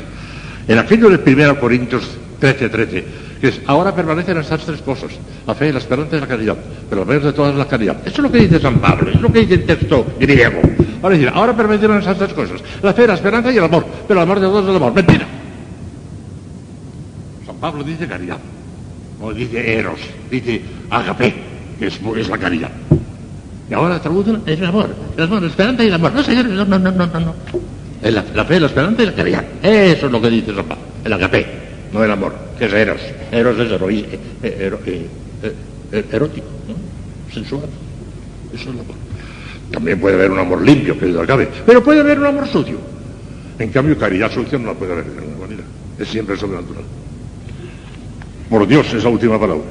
En 0.67 0.79
aquello 0.79 1.11
de 1.11 1.31
1 1.31 1.59
Corintios 1.59 2.09
13, 2.39 2.69
13, 2.69 3.05
que 3.43 3.49
es, 3.49 3.59
ahora 3.67 3.93
permanecen 3.93 4.37
estas 4.37 4.61
tres 4.61 4.81
cosas, 4.81 5.11
la 5.45 5.53
fe, 5.53 5.73
la 5.73 5.79
esperanza 5.79 6.15
y 6.15 6.21
la 6.21 6.27
caridad, 6.27 6.55
pero 6.89 7.01
lo 7.01 7.05
menos 7.05 7.25
de 7.25 7.33
todas 7.33 7.53
la 7.53 7.67
caridad. 7.67 7.97
Eso 8.05 8.15
es 8.15 8.19
lo 8.19 8.31
que 8.31 8.37
dice 8.37 8.57
San 8.57 8.79
Pablo, 8.79 9.11
es 9.11 9.19
lo 9.19 9.29
que 9.29 9.39
dice 9.39 9.55
el 9.55 9.65
texto 9.65 10.05
griego. 10.17 10.61
Ahora 11.01 11.17
decir, 11.17 11.29
ahora 11.35 11.53
permanecen 11.53 11.91
esas 11.97 12.17
tres 12.17 12.31
cosas, 12.31 12.61
la 12.81 12.93
fe, 12.93 13.05
la 13.05 13.15
esperanza 13.15 13.51
y 13.51 13.57
el 13.57 13.65
amor, 13.65 13.85
pero 14.07 14.21
el 14.21 14.23
amor 14.23 14.39
de 14.39 14.47
todos 14.47 14.63
es 14.63 14.69
el 14.69 14.75
amor. 14.77 14.93
Mentira. 14.93 15.27
San 17.45 17.57
Pablo 17.57 17.83
dice 17.83 18.07
caridad, 18.07 18.37
o 19.19 19.33
dice 19.33 19.77
eros, 19.77 19.99
dice 20.31 20.61
agape, 20.89 21.33
que 21.79 21.87
es, 21.87 21.99
es 22.15 22.29
la 22.29 22.37
caridad. 22.37 22.71
Y 23.69 23.73
ahora 23.73 23.99
traducen 23.99 24.41
es 24.45 24.57
el 24.57 24.67
amor, 24.67 24.95
el 25.17 25.23
amor, 25.25 25.41
la 25.41 25.49
esperanza 25.49 25.83
y 25.83 25.87
el 25.87 25.93
amor. 25.95 26.13
No, 26.13 26.23
señor, 26.23 26.45
no, 26.45 26.63
no, 26.63 26.79
no, 26.79 26.91
no, 26.93 27.19
no. 27.19 27.35
La, 28.03 28.23
la 28.33 28.45
fe, 28.45 28.57
la 28.61 28.67
esperanza 28.67 29.03
y 29.03 29.05
la 29.07 29.13
caridad. 29.13 29.43
Eso 29.61 30.05
es 30.05 30.11
lo 30.13 30.21
que 30.21 30.29
dice 30.29 30.55
San 30.55 30.63
Pablo, 30.63 30.83
el 31.03 31.11
agape, 31.11 31.62
no 31.93 32.03
el 32.03 32.11
amor, 32.11 32.33
que 32.57 32.65
es 32.65 32.73
eros. 32.73 33.01
Eros 33.31 33.59
es 33.59 33.71
heroí, 33.71 34.05
ero, 34.41 34.79
eh, 34.85 35.07
eh, 35.91 36.05
erótico, 36.11 36.47
¿no? 36.67 37.33
sensual. 37.33 37.69
Eso 38.53 38.63
es 38.63 38.75
el 38.75 38.79
amor. 38.79 38.95
También 39.71 39.99
puede 39.99 40.15
haber 40.15 40.31
un 40.31 40.39
amor 40.39 40.61
limpio, 40.61 40.97
que 40.97 41.05
acabe, 41.19 41.47
pero 41.65 41.83
puede 41.83 42.01
haber 42.01 42.19
un 42.19 42.25
amor 42.25 42.47
sucio. 42.47 42.77
En 43.59 43.69
cambio, 43.69 43.97
caridad 43.97 44.31
sucia 44.31 44.57
no 44.57 44.67
la 44.67 44.73
puede 44.73 44.93
haber 44.93 45.05
de 45.05 45.21
ninguna 45.21 45.37
manera. 45.37 45.63
Es 45.99 46.07
siempre 46.07 46.35
sobrenatural. 46.35 46.83
Por 48.49 48.67
Dios 48.67 48.91
es 48.93 49.03
la 49.03 49.09
última 49.09 49.39
palabra. 49.39 49.63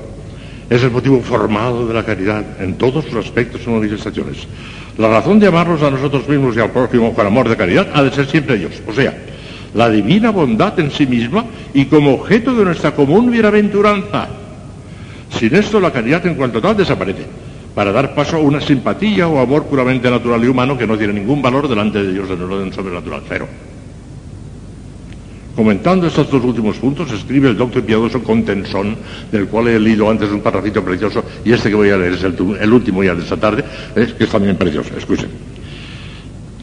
Es 0.71 0.83
el 0.83 0.91
motivo 0.91 1.21
formado 1.21 1.87
de 1.87 1.95
la 1.95 2.05
caridad 2.05 2.45
en 2.61 2.75
todos 2.79 3.05
sus 3.05 3.17
aspectos 3.17 3.61
y 3.67 3.71
manifestaciones. 3.71 4.47
La 4.97 5.09
razón 5.09 5.39
de 5.39 5.49
amarnos 5.49 5.83
a 5.83 5.91
nosotros 5.91 6.29
mismos 6.29 6.57
y 6.57 6.61
al 6.61 6.71
prójimo 6.71 7.13
con 7.13 7.27
amor 7.27 7.49
de 7.49 7.57
caridad 7.57 7.89
ha 7.93 8.03
de 8.03 8.11
ser 8.11 8.27
siempre 8.27 8.57
Dios. 8.57 8.73
O 8.87 8.93
sea, 8.93 9.15
la 9.75 9.89
divina 9.89 10.31
bondad 10.31 10.79
en 10.79 10.91
sí 10.91 11.07
misma 11.07 11.45
y 11.73 11.87
como 11.87 12.15
objeto 12.15 12.55
de 12.55 12.65
nuestra 12.65 12.95
común 12.95 13.31
bienaventuranza. 13.31 14.29
Sin 15.31 15.55
esto 15.55 15.81
la 15.81 15.91
caridad 15.91 16.27
en 16.27 16.35
cuanto 16.35 16.61
tal 16.61 16.77
desaparece, 16.77 17.25
para 17.75 17.93
dar 17.93 18.15
paso 18.15 18.37
a 18.37 18.41
una 18.41 18.61
simpatía 18.61 19.29
o 19.29 19.41
amor 19.41 19.65
puramente 19.65 20.11
natural 20.11 20.45
y 20.45 20.49
humano 20.49 20.77
que 20.77 20.87
no 20.87 20.99
tiene 20.99 21.15
ningún 21.15 21.41
valor 21.41 21.69
delante 21.69 22.03
de 22.03 22.13
Dios 22.13 22.29
en 22.31 22.37
el 22.37 22.53
orden 22.53 22.73
sobrenatural. 22.73 23.23
Cero. 23.29 23.49
Comentando 25.57 26.07
estos 26.07 26.31
dos 26.31 26.43
últimos 26.45 26.79
puntos, 26.79 27.13
escribe 27.13 27.49
el 27.49 27.59
doctor 27.59 27.83
piadoso 27.83 28.23
Contensón, 28.23 28.97
del 29.31 29.49
cual 29.49 29.69
he 29.69 29.79
leído 29.79 30.09
antes 30.09 30.31
un 30.31 30.41
parrafito 30.41 30.83
precioso, 30.83 31.23
y 31.45 31.53
este 31.53 31.69
que 31.69 31.75
voy 31.75 31.91
a 31.91 31.99
leer 31.99 32.15
es 32.15 32.23
el, 32.25 32.35
el 32.59 32.73
último 32.73 33.05
ya 33.05 33.15
de 33.15 33.23
esta 33.23 33.37
tarde, 33.37 33.63
es 33.95 34.15
que 34.15 34.25
es 34.25 34.31
también 34.31 34.57
precioso. 34.57 34.97
Escuchen. 34.97 35.29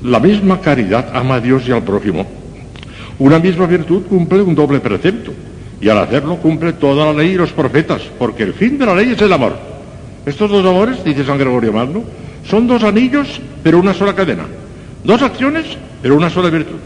La 0.04 0.20
misma 0.20 0.60
caridad 0.60 1.12
ama 1.14 1.36
a 1.36 1.40
Dios 1.40 1.68
y 1.68 1.72
al 1.72 1.84
prójimo. 1.84 2.26
Una 3.20 3.38
misma 3.38 3.66
virtud 3.66 4.04
cumple 4.04 4.42
un 4.42 4.56
doble 4.56 4.80
precepto, 4.80 5.34
y 5.82 5.90
al 5.90 5.98
hacerlo 5.98 6.38
cumple 6.38 6.74
toda 6.74 7.06
la 7.06 7.14
ley 7.14 7.32
y 7.32 7.36
los 7.36 7.52
profetas, 7.52 8.02
porque 8.18 8.44
el 8.44 8.54
fin 8.54 8.78
de 8.78 8.86
la 8.86 8.96
ley 8.96 9.12
es 9.12 9.22
el 9.22 9.32
amor. 9.32 9.58
Estos 10.26 10.50
dos 10.50 10.66
amores, 10.66 11.04
dice 11.04 11.26
San 11.26 11.38
Gregorio 11.38 11.74
Magno, 11.74 12.04
son 12.50 12.68
dos 12.68 12.84
anillos, 12.84 13.40
pero 13.64 13.80
una 13.80 13.94
sola 13.94 14.14
cadena. 14.16 14.46
Dos 15.04 15.22
acciones, 15.22 15.66
pero 16.02 16.16
una 16.16 16.30
sola 16.30 16.50
virtud. 16.50 16.80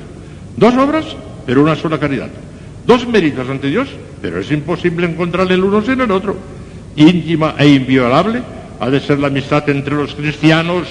Dos 0.58 0.76
obras, 0.76 1.06
pero 1.46 1.64
una 1.64 1.76
sola 1.76 2.00
caridad. 2.00 2.30
Dos 2.86 3.08
méritos 3.08 3.50
ante 3.50 3.68
Dios, 3.68 3.88
pero 4.22 4.40
es 4.40 4.52
imposible 4.52 5.08
encontrar 5.08 5.52
el 5.52 5.64
uno 5.64 5.82
sin 5.82 6.02
el 6.02 6.12
otro. 6.12 6.36
Íntima 6.96 7.56
e 7.58 7.68
inviolable 7.70 8.42
ha 8.80 8.90
de 8.90 9.00
ser 9.00 9.20
la 9.20 9.28
amistad 9.28 9.68
entre 9.70 9.96
los 9.96 10.14
cristianos. 10.14 10.88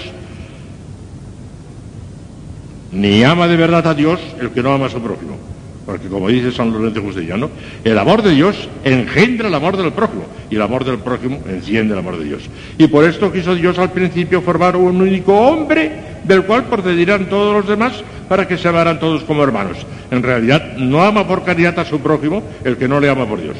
Ni 2.92 3.24
ama 3.24 3.48
de 3.48 3.56
verdad 3.56 3.86
a 3.86 3.94
Dios 3.94 4.20
el 4.40 4.50
que 4.50 4.62
no 4.62 4.72
ama 4.72 4.86
a 4.86 4.90
su 4.90 5.00
prójimo. 5.00 5.36
Porque 5.84 6.08
como 6.08 6.28
dice 6.28 6.52
San 6.52 6.72
Lorenzo 6.72 7.02
Justiniano, 7.02 7.50
el 7.82 7.98
amor 7.98 8.22
de 8.22 8.30
Dios 8.30 8.68
engendra 8.84 9.48
el 9.48 9.54
amor 9.54 9.76
del 9.76 9.92
prójimo 9.92 10.26
y 10.48 10.54
el 10.54 10.62
amor 10.62 10.84
del 10.84 10.98
prójimo 10.98 11.40
enciende 11.48 11.94
el 11.94 11.98
amor 11.98 12.18
de 12.18 12.24
Dios. 12.24 12.42
Y 12.78 12.86
por 12.86 13.04
esto 13.04 13.32
quiso 13.32 13.54
Dios 13.54 13.78
al 13.78 13.90
principio 13.90 14.42
formar 14.42 14.76
un 14.76 15.00
único 15.00 15.34
hombre 15.36 16.12
del 16.22 16.44
cual 16.44 16.64
procederán 16.64 17.26
todos 17.26 17.54
los 17.54 17.66
demás 17.66 17.94
para 18.28 18.46
que 18.46 18.56
se 18.56 18.68
amaran 18.68 19.00
todos 19.00 19.24
como 19.24 19.42
hermanos. 19.42 19.78
En 20.10 20.22
realidad 20.22 20.76
no 20.76 21.02
ama 21.02 21.26
por 21.26 21.44
caridad 21.44 21.76
a 21.78 21.84
su 21.84 21.98
prójimo 21.98 22.42
el 22.64 22.76
que 22.76 22.86
no 22.86 23.00
le 23.00 23.08
ama 23.08 23.26
por 23.26 23.42
Dios. 23.42 23.56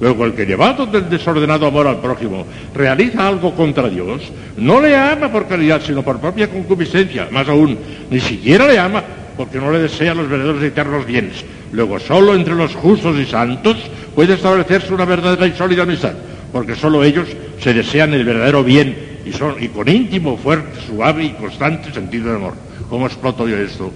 Luego 0.00 0.26
el 0.26 0.34
que 0.34 0.44
llevado 0.44 0.86
del 0.86 1.08
desordenado 1.08 1.66
amor 1.66 1.86
al 1.86 2.00
prójimo 2.00 2.46
realiza 2.74 3.26
algo 3.26 3.54
contra 3.54 3.88
Dios, 3.88 4.30
no 4.58 4.80
le 4.80 4.94
ama 4.94 5.32
por 5.32 5.46
caridad, 5.48 5.80
sino 5.84 6.02
por 6.02 6.20
propia 6.20 6.50
concupiscencia. 6.50 7.28
Más 7.30 7.48
aún, 7.48 7.78
ni 8.10 8.20
siquiera 8.20 8.66
le 8.66 8.78
ama 8.78 9.02
porque 9.36 9.58
no 9.58 9.70
le 9.70 9.78
desea 9.78 10.14
los 10.14 10.28
verdaderos 10.28 10.62
y 10.62 10.66
eternos 10.66 11.06
bienes. 11.06 11.44
Luego, 11.72 11.98
solo 11.98 12.34
entre 12.34 12.54
los 12.54 12.74
justos 12.74 13.16
y 13.18 13.26
santos 13.26 13.76
puede 14.14 14.34
establecerse 14.34 14.92
una 14.92 15.04
verdadera 15.04 15.46
y 15.46 15.52
sólida 15.52 15.82
amistad, 15.82 16.14
porque 16.52 16.74
solo 16.74 17.02
ellos 17.02 17.28
se 17.60 17.74
desean 17.74 18.14
el 18.14 18.24
verdadero 18.24 18.64
bien 18.64 18.96
y, 19.24 19.32
son, 19.32 19.56
y 19.60 19.68
con 19.68 19.88
íntimo, 19.88 20.36
fuerte, 20.36 20.80
suave 20.86 21.24
y 21.24 21.30
constante 21.30 21.92
sentido 21.92 22.30
de 22.30 22.36
amor. 22.36 22.54
¿Cómo 22.88 23.06
exploto 23.06 23.48
yo 23.48 23.56
esto 23.56 23.92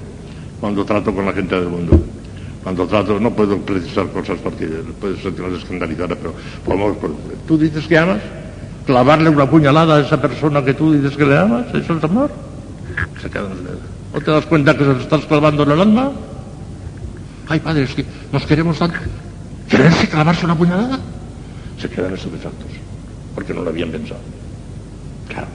cuando 0.61 0.85
trato 0.85 1.15
con 1.15 1.25
la 1.25 1.33
gente 1.33 1.55
del 1.55 1.69
mundo? 1.69 2.01
Cuando 2.63 2.87
trato, 2.87 3.19
no 3.19 3.31
puedo 3.31 3.59
precisar 3.59 4.07
cosas 4.09 4.39
porque 4.43 4.67
puede 5.01 5.17
ser 5.23 5.33
que 5.33 5.43
nos 5.43 5.63
escandalizara, 5.63 6.15
pero 6.15 6.35
podemos, 6.65 6.97
¿tú 7.47 7.57
dices 7.57 7.87
que 7.87 7.97
amas? 7.97 8.21
clavarle 8.91 9.29
una 9.29 9.49
puñalada 9.49 9.97
a 9.97 10.01
esa 10.01 10.21
persona 10.21 10.65
que 10.65 10.75
tú 10.75 10.93
dices 10.93 11.17
que 11.17 11.25
le 11.25 11.39
amas, 11.39 11.67
eso 11.73 11.97
es 11.97 12.05
amor. 12.05 12.31
Se 13.23 13.31
quedan 13.31 13.53
¿No 14.13 14.21
te 14.21 14.31
das 14.33 14.47
cuenta 14.47 14.77
que 14.77 14.81
se 14.81 14.93
lo 14.93 15.01
estás 15.01 15.25
clavando 15.27 15.63
en 15.63 15.71
el 15.71 15.81
alma? 15.81 16.11
Ay, 17.49 17.61
padre, 17.61 17.85
es 17.85 17.95
que 17.95 18.05
nos 18.33 18.45
queremos 18.45 18.79
tanto. 18.79 18.99
¿Quererse 19.69 20.09
clavarse 20.09 20.45
una 20.45 20.57
puñalada? 20.57 20.99
Se 21.79 21.89
quedan 21.89 22.15
estupefactos, 22.15 22.67
porque 23.35 23.55
no 23.55 23.63
lo 23.63 23.71
habían 23.71 23.91
pensado. 23.91 24.21
Claro. 25.29 25.47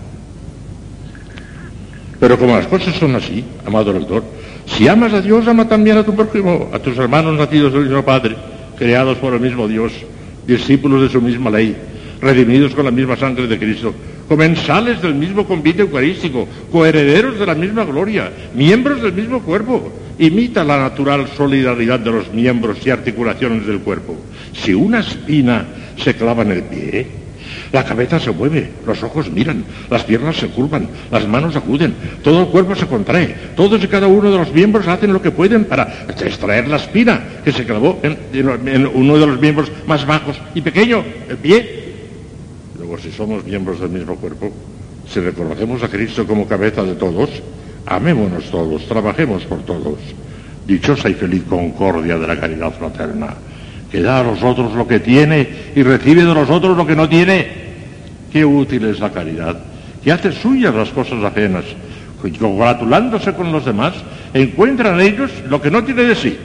Pero 2.21 2.39
como 2.39 2.55
las 2.55 2.67
cosas 2.67 2.95
son 2.95 3.15
así, 3.15 3.43
amado 3.65 3.91
lector, 3.91 4.23
si 4.65 4.87
amas 4.87 5.13
a 5.13 5.21
Dios, 5.21 5.47
ama 5.47 5.67
también 5.67 5.97
a 5.97 6.03
tu 6.03 6.15
prójimo, 6.15 6.69
a 6.73 6.79
tus 6.79 6.97
hermanos 6.97 7.37
nacidos 7.37 7.73
del 7.73 7.83
mismo 7.83 8.03
Padre, 8.03 8.35
creados 8.77 9.17
por 9.17 9.33
el 9.33 9.39
mismo 9.39 9.67
Dios, 9.67 9.93
discípulos 10.45 11.01
de 11.01 11.09
su 11.09 11.21
misma 11.21 11.49
ley, 11.49 11.75
redimidos 12.21 12.73
con 12.73 12.85
la 12.85 12.91
misma 12.91 13.15
sangre 13.15 13.47
de 13.47 13.59
Cristo, 13.59 13.93
comensales 14.27 15.01
del 15.01 15.15
mismo 15.15 15.45
convite 15.45 15.81
eucarístico, 15.81 16.47
coherederos 16.71 17.39
de 17.39 17.45
la 17.45 17.55
misma 17.55 17.85
gloria, 17.85 18.31
miembros 18.53 19.01
del 19.01 19.13
mismo 19.13 19.41
cuerpo. 19.41 19.91
Imita 20.17 20.63
la 20.63 20.79
natural 20.79 21.27
solidaridad 21.35 21.99
de 21.99 22.11
los 22.11 22.33
miembros 22.33 22.77
y 22.85 22.89
articulaciones 22.89 23.67
del 23.67 23.79
cuerpo. 23.79 24.15
Si 24.53 24.73
una 24.73 25.01
espina 25.01 25.65
se 25.97 26.15
clava 26.15 26.43
en 26.43 26.51
el 26.51 26.63
pie, 26.63 27.24
la 27.71 27.83
cabeza 27.83 28.19
se 28.19 28.31
mueve, 28.31 28.71
los 28.85 29.01
ojos 29.03 29.31
miran, 29.31 29.63
las 29.89 30.03
piernas 30.03 30.37
se 30.37 30.47
curvan, 30.47 30.87
las 31.11 31.27
manos 31.27 31.55
acuden, 31.55 31.93
todo 32.23 32.41
el 32.41 32.47
cuerpo 32.47 32.75
se 32.75 32.87
contrae, 32.87 33.35
todos 33.55 33.83
y 33.83 33.87
cada 33.87 34.07
uno 34.07 34.31
de 34.31 34.37
los 34.37 34.51
miembros 34.53 34.87
hacen 34.87 35.13
lo 35.13 35.21
que 35.21 35.31
pueden 35.31 35.65
para 35.65 36.05
extraer 36.19 36.67
la 36.67 36.77
espina 36.77 37.21
que 37.43 37.51
se 37.51 37.65
clavó 37.65 37.99
en, 38.03 38.17
en- 38.33 38.87
uno 38.87 39.17
de 39.17 39.27
los 39.27 39.39
miembros 39.39 39.71
más 39.87 40.05
bajos 40.05 40.37
y 40.53 40.61
pequeño, 40.61 41.03
el 41.29 41.37
pie. 41.37 41.83
Luego, 42.77 42.97
si 42.97 43.11
somos 43.11 43.43
miembros 43.45 43.79
del 43.79 43.89
mismo 43.89 44.15
cuerpo, 44.17 44.51
si 45.07 45.19
reconocemos 45.19 45.81
a 45.83 45.87
Cristo 45.87 46.25
como 46.25 46.47
cabeza 46.47 46.83
de 46.83 46.95
todos, 46.95 47.29
amémonos 47.85 48.45
todos, 48.51 48.85
trabajemos 48.87 49.43
por 49.45 49.59
todos. 49.63 49.99
Dichosa 50.65 51.09
y 51.09 51.13
feliz 51.13 51.43
concordia 51.47 52.17
de 52.17 52.25
la 52.27 52.39
caridad 52.39 52.71
fraterna, 52.73 53.35
que 53.95 54.01
da 54.01 54.19
a 54.19 54.23
los 54.23 54.43
otros 54.43 54.73
lo 54.73 54.85
que 54.85 54.99
tiene 54.99 55.47
y 55.73 55.81
recibe 55.81 56.25
de 56.25 56.33
los 56.33 56.49
otros 56.49 56.75
lo 56.75 56.85
que 56.85 56.97
no 56.97 57.07
tiene. 57.07 57.47
Qué 58.29 58.43
útil 58.43 58.83
es 58.83 58.99
la 58.99 59.09
caridad, 59.09 59.57
que 60.03 60.11
hace 60.11 60.33
suyas 60.33 60.75
las 60.75 60.89
cosas 60.89 61.23
ajenas, 61.23 61.63
y 62.21 62.31
congratulándose 62.31 63.33
con 63.33 63.53
los 63.53 63.63
demás, 63.63 63.93
encuentra 64.33 64.93
en 64.93 64.99
ellos 64.99 65.31
lo 65.47 65.61
que 65.61 65.71
no 65.71 65.81
tiene 65.85 66.03
de 66.03 66.15
sí. 66.15 66.37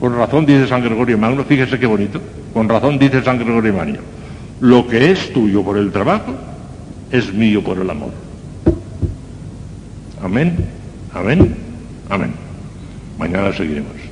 Con 0.00 0.16
razón 0.16 0.46
dice 0.46 0.66
San 0.66 0.82
Gregorio 0.82 1.18
Magno, 1.18 1.44
fíjese 1.44 1.78
qué 1.78 1.84
bonito, 1.84 2.22
con 2.54 2.70
razón 2.70 2.98
dice 2.98 3.22
San 3.22 3.38
Gregorio 3.38 3.74
Magno, 3.74 3.98
lo 4.60 4.86
que 4.86 5.10
es 5.10 5.30
tuyo 5.34 5.62
por 5.62 5.76
el 5.76 5.92
trabajo 5.92 6.34
es 7.12 7.34
mío 7.34 7.62
por 7.62 7.76
el 7.78 7.90
amor. 7.90 8.12
Amén, 10.22 10.56
amén, 11.12 11.54
amén. 12.08 12.32
Mañana 13.18 13.52
seguiremos. 13.52 14.07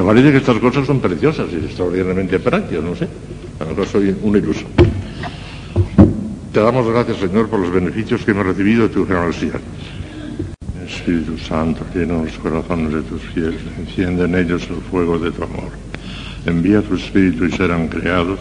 Me 0.00 0.06
parece 0.06 0.30
que 0.32 0.38
estas 0.38 0.56
cosas 0.56 0.86
son 0.86 0.98
preciosas 0.98 1.48
y 1.52 1.56
extraordinariamente 1.56 2.38
prácticas, 2.38 2.82
no 2.82 2.96
sé. 2.96 3.06
A 3.58 3.64
lo 3.64 3.70
mejor 3.70 3.86
soy 3.86 4.16
un 4.22 4.34
iluso. 4.34 4.64
Te 6.54 6.60
damos 6.60 6.88
gracias, 6.88 7.18
Señor, 7.18 7.50
por 7.50 7.60
los 7.60 7.70
beneficios 7.70 8.24
que 8.24 8.30
hemos 8.30 8.46
recibido 8.46 8.84
de 8.84 8.94
tu 8.94 9.06
generosidad. 9.06 9.60
Espíritu 10.88 11.36
Santo, 11.36 11.84
llena 11.94 12.22
los 12.22 12.32
corazones 12.38 12.94
de 12.94 13.02
tus 13.02 13.20
fieles, 13.34 13.60
enciende 13.78 14.24
en 14.24 14.36
ellos 14.36 14.66
el 14.70 14.80
fuego 14.90 15.18
de 15.18 15.32
tu 15.32 15.44
amor. 15.44 15.68
Envía 16.46 16.80
tu 16.80 16.94
Espíritu 16.94 17.44
y 17.44 17.52
serán 17.52 17.88
creados. 17.88 18.40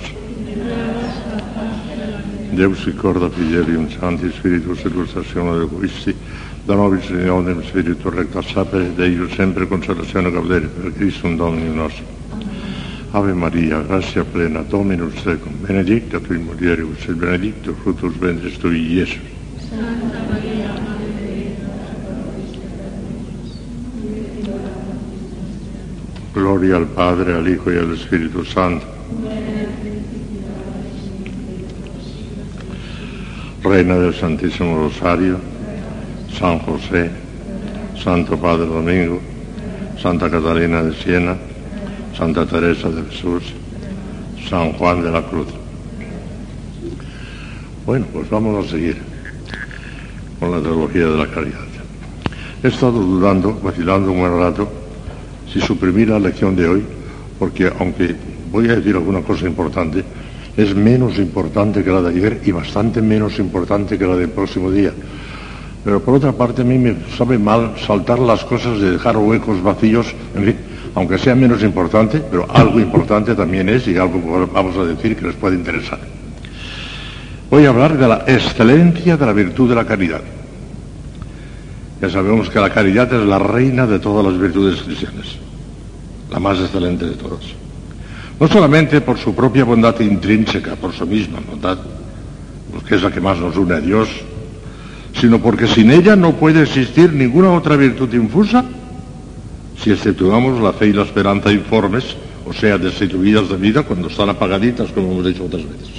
Deus 2.53 2.87
y 2.87 2.91
corda 2.91 3.29
fidelium 3.29 3.89
Santi 3.89 4.29
Spiritus 4.29 4.85
illustrazione 4.85 5.59
de 5.59 5.65
Nobis 6.65 7.09
unionem 7.09 7.63
Spiritu 7.63 8.09
recta 8.09 8.41
sapere, 8.41 8.93
Deus 8.95 9.33
sempre 9.33 9.67
consolazione 9.67 10.31
gaudere 10.31 10.67
per 10.67 10.93
Christum 10.93 11.35
Dominum 11.35 11.75
nostrum. 11.75 12.07
Ave 13.11 13.33
Maria, 13.33 13.81
gratia 13.81 14.23
plena, 14.23 14.61
Dominus 14.61 15.23
tecum, 15.23 15.53
benedicta 15.65 16.19
tui 16.19 16.37
mulieribus, 16.37 17.07
et 17.07 17.15
benedictus 17.15 17.75
fructus 17.81 18.15
ventris 18.17 18.57
tui, 18.59 18.93
Iesus. 18.93 19.17
Gloria 26.33 26.75
al 26.75 26.85
Padre, 26.85 27.33
al 27.33 27.47
Hijo 27.47 27.71
y 27.71 27.77
al 27.77 27.93
Espíritu 27.93 28.43
Santo. 28.45 28.85
Reina 33.63 33.97
del 33.97 34.13
Santísimo 34.13 34.77
Rosario, 34.77 35.39
San 36.37 36.59
José, 36.59 37.09
Santo 38.01 38.37
Padre 38.37 38.65
Domingo, 38.65 39.19
Santa 40.01 40.29
Catalina 40.29 40.83
de 40.83 40.93
Siena, 40.95 41.35
Santa 42.17 42.45
Teresa 42.45 42.89
de 42.89 43.03
Jesús, 43.09 43.43
San 44.49 44.73
Juan 44.73 45.01
de 45.01 45.11
la 45.11 45.21
Cruz. 45.23 45.47
Bueno, 47.85 48.05
pues 48.13 48.29
vamos 48.29 48.65
a 48.65 48.69
seguir 48.69 48.97
con 50.39 50.51
la 50.51 50.61
teología 50.61 51.07
de 51.07 51.17
la 51.17 51.27
caridad. 51.27 51.69
He 52.61 52.67
estado 52.67 52.99
dudando, 52.99 53.57
vacilando 53.63 54.11
un 54.11 54.19
buen 54.19 54.37
rato, 54.37 54.69
si 55.51 55.61
suprimir 55.61 56.09
la 56.09 56.19
lección 56.19 56.55
de 56.55 56.67
hoy, 56.67 56.83
porque 57.39 57.71
aunque 57.79 58.15
voy 58.51 58.69
a 58.69 58.75
decir 58.75 58.95
alguna 58.95 59.21
cosa 59.21 59.45
importante, 59.45 60.03
es 60.57 60.75
menos 60.75 61.17
importante 61.19 61.83
que 61.83 61.89
la 61.89 62.01
de 62.01 62.09
ayer 62.09 62.41
y 62.43 62.51
bastante 62.51 63.01
menos 63.01 63.39
importante 63.39 63.97
que 63.97 64.05
la 64.05 64.17
del 64.17 64.29
próximo 64.29 64.69
día. 64.69 64.91
Pero 65.83 66.01
por 66.01 66.15
otra 66.15 66.33
parte 66.33 66.61
a 66.61 66.65
mí 66.65 66.77
me 66.77 66.95
sabe 67.17 67.37
mal 67.37 67.75
saltar 67.85 68.19
las 68.19 68.43
cosas 68.43 68.79
de 68.79 68.91
dejar 68.91 69.15
huecos 69.17 69.61
vacíos, 69.63 70.13
aunque 70.95 71.17
sea 71.17 71.35
menos 71.35 71.63
importante, 71.63 72.21
pero 72.29 72.45
algo 72.49 72.79
importante 72.79 73.33
también 73.33 73.69
es 73.69 73.87
y 73.87 73.97
algo 73.97 74.49
vamos 74.51 74.75
a 74.77 74.83
decir 74.83 75.15
que 75.15 75.27
les 75.27 75.35
puede 75.35 75.55
interesar. 75.55 75.99
Voy 77.49 77.65
a 77.65 77.69
hablar 77.69 77.97
de 77.97 78.07
la 78.07 78.23
excelencia 78.27 79.17
de 79.17 79.25
la 79.25 79.33
virtud 79.33 79.69
de 79.69 79.75
la 79.75 79.85
caridad. 79.85 80.21
Ya 82.01 82.09
sabemos 82.09 82.49
que 82.49 82.59
la 82.59 82.69
caridad 82.69 83.11
es 83.13 83.25
la 83.25 83.39
reina 83.39 83.87
de 83.87 83.99
todas 83.99 84.25
las 84.25 84.39
virtudes 84.39 84.81
cristianas, 84.83 85.37
la 86.29 86.39
más 86.39 86.59
excelente 86.59 87.05
de 87.05 87.15
todas. 87.15 87.41
No 88.39 88.47
solamente 88.47 89.01
por 89.01 89.17
su 89.17 89.33
propia 89.33 89.65
bondad 89.65 89.99
intrínseca, 89.99 90.75
por 90.75 90.93
su 90.93 91.05
misma 91.05 91.39
bondad, 91.49 91.77
porque 92.71 92.95
es 92.95 93.01
la 93.03 93.11
que 93.11 93.19
más 93.19 93.37
nos 93.37 93.57
une 93.57 93.75
a 93.75 93.81
Dios, 93.81 94.07
sino 95.13 95.39
porque 95.39 95.67
sin 95.67 95.91
ella 95.91 96.15
no 96.15 96.33
puede 96.33 96.63
existir 96.63 97.13
ninguna 97.13 97.51
otra 97.51 97.75
virtud 97.75 98.13
infusa 98.13 98.63
si 99.81 99.91
exceptuamos 99.91 100.61
la 100.61 100.73
fe 100.73 100.87
y 100.87 100.93
la 100.93 101.03
esperanza 101.03 101.51
informes, 101.51 102.15
o 102.45 102.53
sea, 102.53 102.77
destituidas 102.77 103.47
de 103.49 103.55
vida 103.55 103.83
cuando 103.83 104.09
están 104.09 104.29
apagaditas, 104.29 104.91
como 104.91 105.11
hemos 105.11 105.25
dicho 105.25 105.45
otras 105.45 105.63
veces. 105.63 105.89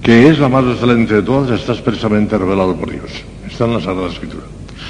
Que 0.00 0.28
es 0.28 0.38
la 0.38 0.48
más 0.48 0.64
excelente 0.64 1.14
de 1.14 1.22
todas, 1.22 1.58
está 1.58 1.72
expresamente 1.72 2.38
revelado 2.38 2.76
por 2.76 2.90
Dios. 2.90 3.10
Está 3.50 3.64
en 3.64 3.74
la 3.74 3.80
Sagrada 3.80 4.08
Escritura. 4.08 4.44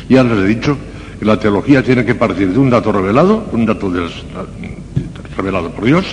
Ya 0.09 0.23
les 0.23 0.39
he 0.39 0.47
dicho 0.47 0.77
que 1.19 1.25
la 1.25 1.41
teología 1.41 1.83
tiene 1.83 2.05
que 2.05 2.15
partir 2.15 2.53
de 2.53 2.59
un 2.59 2.69
dato 2.69 2.93
revelado, 2.93 3.49
un 3.53 3.65
dato 3.65 3.91
revelado 5.35 5.71
por 5.71 5.85
Dios, 5.87 6.05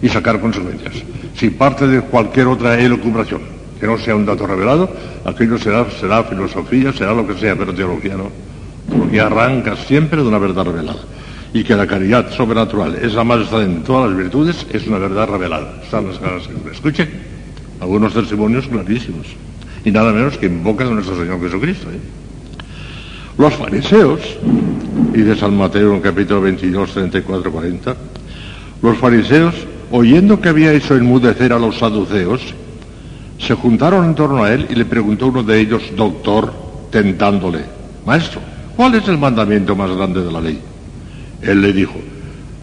y 0.00 0.08
sacar 0.08 0.40
consecuencias. 0.40 0.94
Si 1.34 1.50
parte 1.50 1.86
de 1.86 2.00
cualquier 2.00 2.46
otra 2.46 2.80
elucubración 2.80 3.55
que 3.78 3.86
no 3.86 3.98
sea 3.98 4.16
un 4.16 4.26
dato 4.26 4.46
revelado, 4.46 4.90
aquello 5.24 5.58
será, 5.58 5.84
filosofía, 6.24 6.92
será 6.92 7.14
lo 7.14 7.26
que 7.26 7.34
sea, 7.34 7.56
pero 7.56 7.74
teología 7.74 8.16
no. 8.16 8.30
Teología 8.88 9.26
arranca 9.26 9.76
siempre 9.76 10.22
de 10.22 10.28
una 10.28 10.38
verdad 10.38 10.64
revelada. 10.64 11.00
Y 11.52 11.64
que 11.64 11.74
la 11.74 11.86
caridad 11.86 12.30
sobrenatural 12.32 12.96
es 12.96 13.14
la 13.14 13.24
más 13.24 13.50
de 13.50 13.66
todas 13.86 14.10
las 14.10 14.18
virtudes, 14.18 14.66
es 14.72 14.86
una 14.86 14.98
verdad 14.98 15.28
revelada. 15.28 15.80
Está 15.82 15.98
en 15.98 16.08
las 16.08 16.16
Sagradas 16.16 16.42
Escrituras. 16.42 16.76
Escuchen, 16.76 17.08
algunos 17.80 18.12
testimonios 18.12 18.66
clarísimos. 18.66 19.26
Y 19.84 19.90
nada 19.90 20.12
menos 20.12 20.36
que 20.36 20.46
invocan 20.46 20.88
a 20.88 20.90
nuestro 20.90 21.16
Señor 21.16 21.40
Jesucristo. 21.40 21.90
¿eh? 21.90 22.00
Los 23.38 23.54
fariseos, 23.54 24.20
y 25.14 25.20
de 25.20 25.36
San 25.36 25.56
Mateo 25.56 25.94
en 25.94 26.00
capítulo 26.00 26.40
22, 26.40 26.92
34, 26.92 27.52
40, 27.52 27.96
los 28.82 28.98
fariseos, 28.98 29.54
oyendo 29.90 30.40
que 30.40 30.48
había 30.48 30.72
hecho 30.72 30.96
enmudecer 30.96 31.52
a 31.52 31.58
los 31.58 31.78
saduceos, 31.78 32.54
se 33.38 33.54
juntaron 33.54 34.04
en 34.04 34.14
torno 34.14 34.44
a 34.44 34.52
él 34.52 34.66
y 34.70 34.74
le 34.74 34.84
preguntó 34.84 35.28
uno 35.28 35.42
de 35.42 35.60
ellos, 35.60 35.82
doctor, 35.96 36.52
tentándole, 36.90 37.64
maestro, 38.04 38.40
¿cuál 38.76 38.94
es 38.94 39.06
el 39.08 39.18
mandamiento 39.18 39.76
más 39.76 39.90
grande 39.90 40.22
de 40.22 40.32
la 40.32 40.40
ley? 40.40 40.60
Él 41.42 41.60
le 41.60 41.72
dijo, 41.72 41.94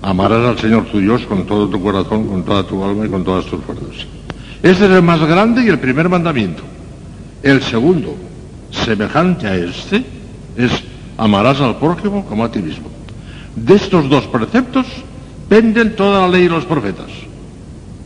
amarás 0.01 0.45
al 0.45 0.59
Señor 0.59 0.85
tu 0.85 0.99
Dios 0.99 1.21
con 1.25 1.45
todo 1.45 1.67
tu 1.69 1.81
corazón, 1.81 2.27
con 2.27 2.43
toda 2.43 2.63
tu 2.63 2.83
alma 2.83 3.05
y 3.05 3.09
con 3.09 3.23
todas 3.23 3.45
tus 3.45 3.63
fuerzas. 3.63 4.05
Este 4.61 4.85
es 4.85 4.91
el 4.91 5.03
más 5.03 5.19
grande 5.21 5.63
y 5.63 5.67
el 5.67 5.79
primer 5.79 6.09
mandamiento. 6.09 6.63
El 7.41 7.61
segundo, 7.61 8.15
semejante 8.71 9.47
a 9.47 9.55
este, 9.55 10.03
es 10.57 10.71
amarás 11.17 11.59
al 11.61 11.77
prójimo 11.77 12.25
como 12.25 12.43
a 12.43 12.51
ti 12.51 12.59
mismo. 12.59 12.89
De 13.55 13.75
estos 13.75 14.09
dos 14.09 14.25
preceptos 14.25 14.87
penden 15.49 15.95
toda 15.95 16.21
la 16.21 16.27
ley 16.29 16.45
y 16.45 16.49
los 16.49 16.65
profetas. 16.65 17.09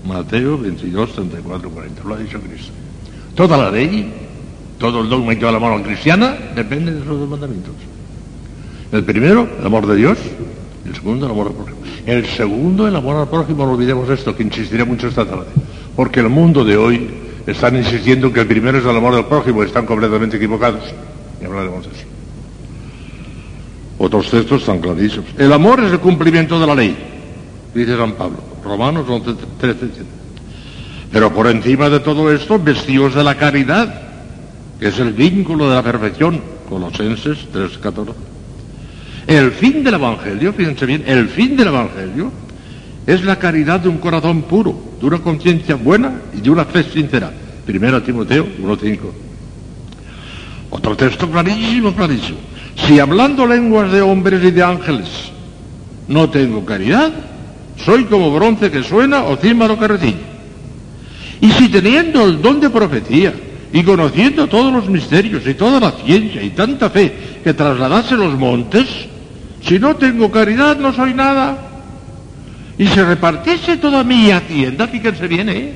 Mateo 0.07 0.57
22, 0.57 1.13
34, 1.13 1.69
40. 1.69 2.03
Lo 2.03 2.15
ha 2.15 2.17
dicho 2.17 2.39
Cristo. 2.39 2.71
Toda 3.35 3.57
la 3.57 3.69
ley, 3.69 4.11
todo 4.79 5.01
el 5.01 5.09
dogma 5.09 5.33
y 5.33 5.35
toda 5.35 5.51
la 5.51 5.59
moral 5.59 5.83
cristiana 5.83 6.35
depende 6.55 6.91
de 6.91 7.01
esos 7.01 7.19
dos 7.19 7.29
mandamientos. 7.29 7.73
El 8.91 9.03
primero, 9.03 9.47
el 9.59 9.65
amor 9.65 9.85
de 9.85 9.95
Dios. 9.95 10.17
El 10.85 10.95
segundo, 10.95 11.25
el 11.25 11.31
amor 11.33 11.47
al 11.47 11.53
prójimo. 11.53 11.77
El 12.05 12.25
segundo, 12.25 12.87
el 12.87 12.95
amor 12.95 13.17
al 13.17 13.27
prójimo, 13.27 13.65
no 13.65 13.73
olvidemos 13.73 14.09
esto, 14.09 14.35
que 14.35 14.43
insistiré 14.43 14.85
mucho 14.85 15.07
esta 15.07 15.25
tarde. 15.25 15.47
Porque 15.95 16.21
el 16.21 16.29
mundo 16.29 16.63
de 16.63 16.77
hoy 16.77 17.09
están 17.45 17.75
insistiendo 17.75 18.27
en 18.27 18.33
que 18.33 18.39
el 18.39 18.47
primero 18.47 18.77
es 18.77 18.85
el 18.85 18.95
amor 18.95 19.13
al 19.13 19.25
prójimo, 19.25 19.63
están 19.63 19.85
completamente 19.85 20.37
equivocados. 20.37 20.83
Y 21.41 21.45
hablaremos 21.45 21.85
de 21.85 21.91
eso. 21.91 22.05
Otros 23.97 24.29
textos 24.29 24.61
están 24.61 24.79
clarísimos. 24.79 25.25
El 25.37 25.51
amor 25.51 25.83
es 25.83 25.91
el 25.91 25.99
cumplimiento 25.99 26.59
de 26.59 26.67
la 26.67 26.75
ley, 26.75 26.95
dice 27.73 27.97
San 27.97 28.13
Pablo. 28.13 28.37
Romanos 28.67 29.05
11, 29.07 29.33
13, 29.59 29.79
17. 29.79 30.05
Pero 31.11 31.33
por 31.33 31.47
encima 31.47 31.89
de 31.89 31.99
todo 31.99 32.31
esto, 32.31 32.59
vestidos 32.59 33.15
de 33.15 33.23
la 33.23 33.35
caridad, 33.35 34.01
que 34.79 34.89
es 34.89 34.99
el 34.99 35.13
vínculo 35.13 35.69
de 35.69 35.75
la 35.75 35.83
perfección. 35.83 36.41
Colosenses 36.69 37.47
3, 37.51 37.77
14. 37.77 38.11
El 39.27 39.51
fin 39.51 39.83
del 39.83 39.95
Evangelio, 39.95 40.53
fíjense 40.53 40.85
bien, 40.85 41.03
el 41.05 41.29
fin 41.29 41.55
del 41.55 41.67
Evangelio 41.69 42.31
es 43.05 43.23
la 43.23 43.37
caridad 43.37 43.79
de 43.79 43.89
un 43.89 43.97
corazón 43.97 44.43
puro, 44.43 44.77
de 44.99 45.05
una 45.05 45.19
conciencia 45.19 45.75
buena 45.75 46.21
y 46.33 46.41
de 46.41 46.49
una 46.49 46.65
fe 46.65 46.83
sincera. 46.83 47.31
Primero 47.65 48.01
Timoteo 48.03 48.45
1.5. 48.45 48.99
Otro 50.69 50.95
texto 50.95 51.29
clarísimo, 51.29 51.93
clarísimo. 51.93 52.37
Si 52.75 52.99
hablando 52.99 53.45
lenguas 53.45 53.91
de 53.91 54.01
hombres 54.01 54.43
y 54.43 54.51
de 54.51 54.63
ángeles 54.63 55.07
no 56.07 56.29
tengo 56.29 56.65
caridad, 56.65 57.11
soy 57.83 58.05
como 58.05 58.33
bronce 58.33 58.71
que 58.71 58.83
suena 58.83 59.23
o 59.23 59.37
címbalo 59.37 59.77
que 59.79 59.87
recibe. 59.87 60.37
Y 61.41 61.51
si 61.51 61.69
teniendo 61.69 62.25
el 62.25 62.41
don 62.41 62.59
de 62.59 62.69
profecía 62.69 63.33
y 63.71 63.83
conociendo 63.83 64.47
todos 64.47 64.73
los 64.73 64.89
misterios 64.89 65.45
y 65.45 65.53
toda 65.53 65.79
la 65.79 65.91
ciencia 65.91 66.41
y 66.41 66.49
tanta 66.51 66.89
fe 66.89 67.39
que 67.43 67.53
trasladase 67.53 68.15
los 68.15 68.37
montes, 68.37 68.87
si 69.63 69.77
no 69.79 69.95
tengo 69.95 70.31
caridad 70.31 70.77
no 70.77 70.93
soy 70.93 71.13
nada. 71.13 71.57
Y 72.77 72.87
se 72.87 73.03
repartiese 73.03 73.77
toda 73.77 74.03
mi 74.03 74.31
hacienda, 74.31 74.87
fíjense 74.87 75.27
bien, 75.27 75.49
¿eh? 75.49 75.73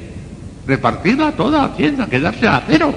Repartirla 0.67 1.31
toda 1.31 1.65
hacienda, 1.65 2.07
quedarse 2.07 2.47
a 2.47 2.63
cero. 2.67 2.93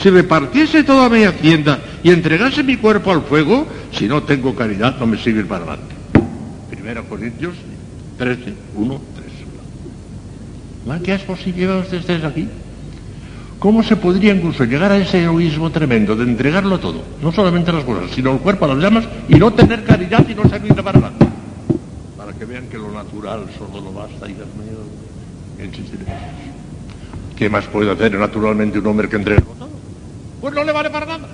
Si 0.00 0.10
repartiese 0.10 0.84
toda 0.84 1.08
mi 1.08 1.24
hacienda 1.24 1.78
y 2.02 2.10
entregase 2.10 2.62
mi 2.62 2.76
cuerpo 2.76 3.12
al 3.12 3.22
fuego, 3.22 3.66
si 3.92 4.06
no 4.06 4.22
tengo 4.22 4.54
caridad 4.54 4.96
no 4.98 5.06
me 5.06 5.18
sirve 5.18 5.44
para 5.44 5.64
adelante. 5.64 5.94
Primero 6.70 7.04
Corintios 7.04 7.54
13, 8.18 8.54
1, 8.76 9.00
3. 10.86 11.02
¿Qué 11.02 11.14
es 11.14 11.22
posible 11.22 11.66
que 11.88 11.96
ustedes 11.96 12.24
aquí? 12.24 12.48
¿Cómo 13.58 13.82
se 13.82 13.96
podría 13.96 14.34
incluso 14.34 14.64
llegar 14.64 14.92
a 14.92 14.98
ese 14.98 15.24
egoísmo 15.24 15.70
tremendo 15.70 16.14
de 16.14 16.24
entregarlo 16.24 16.78
todo? 16.78 17.02
No 17.22 17.32
solamente 17.32 17.72
las 17.72 17.84
cosas, 17.84 18.10
sino 18.14 18.32
el 18.32 18.38
cuerpo 18.38 18.66
a 18.66 18.68
las 18.68 18.78
llamas 18.78 19.04
y 19.28 19.36
no 19.36 19.52
tener 19.52 19.84
caridad 19.84 20.28
y 20.28 20.34
no 20.34 20.46
servirle 20.48 20.82
para 20.82 21.00
nada. 21.00 21.14
Para 22.16 22.32
que 22.34 22.44
vean 22.44 22.66
que 22.68 22.76
lo 22.76 22.92
natural 22.92 23.46
solo 23.56 23.80
lo 23.80 23.92
basta, 23.92 24.26
Dios 24.26 24.38
mío, 24.38 25.64
insistiré. 25.64 26.04
¿Qué 27.36 27.48
más 27.48 27.64
puede 27.66 27.90
hacer 27.90 28.18
naturalmente 28.18 28.78
un 28.78 28.86
hombre 28.86 29.08
que 29.08 29.16
entrega 29.16 29.40
todo? 29.40 29.70
Pues 30.40 30.54
no 30.54 30.62
le 30.62 30.72
vale 30.72 30.90
para 30.90 31.06
nada. 31.06 31.26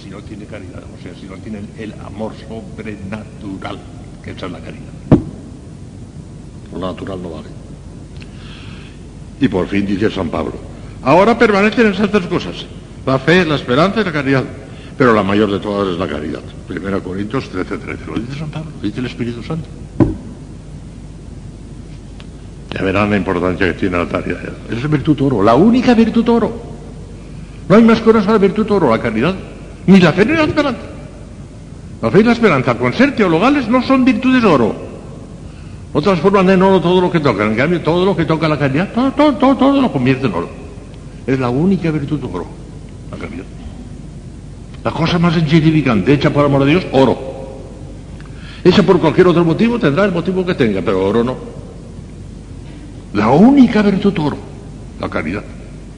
Si 0.00 0.08
no 0.08 0.22
tiene 0.22 0.44
caridad, 0.44 0.84
o 0.84 1.02
sea, 1.02 1.12
si 1.20 1.26
no 1.26 1.34
tiene 1.38 1.60
el 1.78 1.92
amor 1.94 2.32
sobrenatural, 2.48 3.78
que 4.22 4.30
esa 4.30 4.46
es 4.46 4.52
la 4.52 4.60
caridad. 4.60 4.95
Lo 6.78 6.86
natural 6.88 7.22
no 7.22 7.30
vale. 7.30 7.48
Y 9.40 9.48
por 9.48 9.66
fin 9.66 9.86
dice 9.86 10.10
San 10.10 10.28
Pablo, 10.28 10.54
ahora 11.02 11.38
permanecen 11.38 11.92
esas 11.92 12.10
tres 12.10 12.26
cosas, 12.26 12.66
la 13.04 13.18
fe, 13.18 13.44
la 13.44 13.56
esperanza 13.56 14.00
y 14.00 14.04
la 14.04 14.12
caridad. 14.12 14.44
Pero 14.96 15.12
la 15.12 15.22
mayor 15.22 15.50
de 15.50 15.60
todas 15.60 15.92
es 15.92 15.98
la 15.98 16.08
caridad. 16.08 16.40
Primera 16.66 17.00
Corintios 17.00 17.50
13, 17.50 17.78
13. 17.78 18.06
Lo 18.06 18.14
dice 18.18 18.38
San 18.38 18.50
Pablo, 18.50 18.70
lo 18.80 18.86
dice 18.86 19.00
el 19.00 19.06
Espíritu 19.06 19.42
Santo. 19.42 19.68
Ya 22.72 22.82
verán 22.82 23.10
la 23.10 23.16
importancia 23.16 23.66
que 23.66 23.74
tiene 23.74 23.98
la 23.98 24.08
caridad. 24.08 24.40
Esa 24.70 24.78
es 24.78 24.90
virtud 24.90 25.20
oro, 25.20 25.42
la 25.42 25.54
única 25.54 25.94
virtud 25.94 26.26
oro. 26.28 26.62
No 27.68 27.76
hay 27.76 27.82
más 27.82 28.00
cosas 28.00 28.26
a 28.26 28.32
la 28.32 28.38
virtud 28.38 28.70
oro, 28.70 28.90
la 28.90 29.00
caridad. 29.00 29.34
Ni 29.86 30.00
la 30.00 30.12
fe 30.12 30.24
ni 30.24 30.32
la 30.32 30.44
esperanza. 30.44 30.80
La 32.00 32.10
fe 32.10 32.20
y 32.20 32.24
la 32.24 32.32
esperanza, 32.32 32.74
con 32.76 32.92
ser 32.92 33.14
teologales, 33.14 33.68
no 33.68 33.82
son 33.82 34.04
virtudes 34.04 34.44
oro. 34.44 34.85
No 35.96 36.02
transforman 36.02 36.50
en 36.50 36.60
oro 36.60 36.78
todo 36.78 37.00
lo 37.00 37.10
que 37.10 37.20
tocan. 37.20 37.52
En 37.52 37.56
cambio, 37.56 37.80
todo 37.80 38.04
lo 38.04 38.14
que 38.14 38.26
toca 38.26 38.46
la 38.46 38.58
caridad, 38.58 38.92
todo, 38.92 39.32
todo, 39.32 39.56
todo, 39.56 39.80
lo 39.80 39.90
convierte 39.90 40.26
en 40.26 40.34
oro. 40.34 40.50
Es 41.26 41.40
la 41.40 41.48
única 41.48 41.90
virtud 41.90 42.22
oro, 42.30 42.46
la 43.10 43.16
caridad. 43.16 43.46
La 44.84 44.90
cosa 44.90 45.18
más 45.18 45.38
insignificante, 45.38 46.12
hecha 46.12 46.28
por 46.30 46.44
amor 46.44 46.66
de 46.66 46.72
Dios, 46.72 46.86
oro. 46.92 47.16
Hecha 48.62 48.82
por 48.82 49.00
cualquier 49.00 49.28
otro 49.28 49.42
motivo, 49.42 49.78
tendrá 49.78 50.04
el 50.04 50.12
motivo 50.12 50.44
que 50.44 50.54
tenga, 50.54 50.82
pero 50.82 51.02
oro 51.02 51.24
no. 51.24 51.34
La 53.14 53.30
única 53.30 53.80
virtud 53.80 54.18
oro, 54.18 54.36
la 55.00 55.08
caridad. 55.08 55.44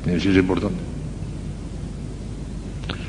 Eso 0.06 0.30
es 0.30 0.36
importante. 0.36 0.78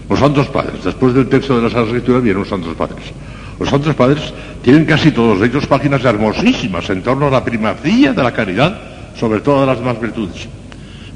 Los 0.09 0.17
santos 0.17 0.47
padres, 0.47 0.83
después 0.83 1.13
del 1.13 1.29
texto 1.29 1.55
de 1.55 1.61
la 1.61 1.69
Sagrada 1.69 1.89
Escritura 1.89 2.19
vienen 2.19 2.39
los 2.39 2.49
santos 2.49 2.73
padres. 2.75 3.13
Los 3.59 3.69
santos 3.69 3.93
padres 3.93 4.33
tienen 4.63 4.85
casi 4.85 5.11
todos 5.11 5.41
ellos 5.41 5.67
páginas 5.67 6.03
hermosísimas 6.03 6.89
en 6.89 7.01
torno 7.01 7.27
a 7.27 7.31
la 7.31 7.43
primacía 7.43 8.13
de 8.13 8.23
la 8.23 8.31
caridad 8.31 8.79
sobre 9.19 9.41
todas 9.41 9.67
las 9.67 9.79
demás 9.79 9.99
virtudes. 9.99 10.47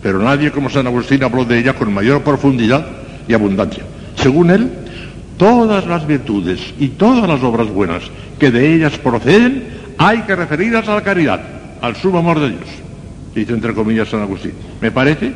Pero 0.02 0.20
nadie 0.20 0.52
como 0.52 0.70
San 0.70 0.86
Agustín 0.86 1.24
habló 1.24 1.46
de 1.46 1.60
ella 1.60 1.74
con 1.74 1.94
mayor 1.94 2.22
profundidad 2.22 2.86
y 3.28 3.34
abundancia. 3.34 3.84
Según 4.16 4.52
él, 4.52 4.70
todas 5.38 5.88
las 5.88 6.06
virtudes 6.06 6.60
y 6.78 6.90
todas 6.90 7.28
las 7.28 7.42
obras 7.42 7.70
buenas 7.70 8.04
que 8.38 8.52
de 8.52 8.76
ellas 8.76 8.98
proceden 8.98 9.64
hay 9.98 10.20
que 10.24 10.36
referirlas 10.36 10.88
a 10.90 10.96
la 10.96 11.02
caridad, 11.02 11.42
al 11.82 11.96
sumo 11.96 12.20
amor 12.20 12.42
de 12.42 12.50
Dios. 12.50 12.68
Dice 13.34 13.54
entre 13.54 13.74
comillas 13.74 14.10
San 14.10 14.22
Agustín. 14.22 14.54
Me 14.82 14.92
parece 14.92 15.32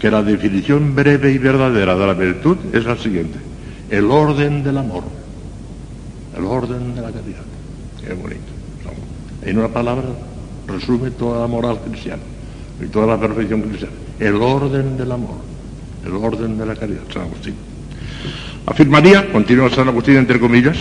que 0.00 0.10
la 0.10 0.22
definición 0.22 0.94
breve 0.94 1.32
y 1.32 1.38
verdadera 1.38 1.94
de 1.94 2.06
la 2.06 2.14
virtud 2.14 2.56
es 2.72 2.84
la 2.86 2.96
siguiente. 2.96 3.38
El 3.90 4.10
orden 4.10 4.64
del 4.64 4.78
amor. 4.78 5.25
El 6.36 6.44
orden 6.44 6.94
de 6.94 7.00
la 7.00 7.10
caridad. 7.10 7.44
Qué 8.00 8.12
bonito. 8.14 8.40
En 9.42 9.58
una 9.58 9.68
palabra 9.68 10.04
resume 10.66 11.10
toda 11.12 11.40
la 11.40 11.46
moral 11.46 11.78
cristiana 11.88 12.22
y 12.82 12.86
toda 12.86 13.06
la 13.06 13.20
perfección 13.20 13.62
cristiana. 13.62 13.94
El 14.18 14.36
orden 14.36 14.96
del 14.96 15.12
amor. 15.12 15.36
El 16.04 16.12
orden 16.12 16.58
de 16.58 16.66
la 16.66 16.74
caridad. 16.74 17.02
San 17.12 17.22
Agustín. 17.22 17.54
Afirmaría, 18.66 19.32
continúa 19.32 19.70
San 19.70 19.88
Agustín 19.88 20.16
entre 20.16 20.40
comillas, 20.40 20.76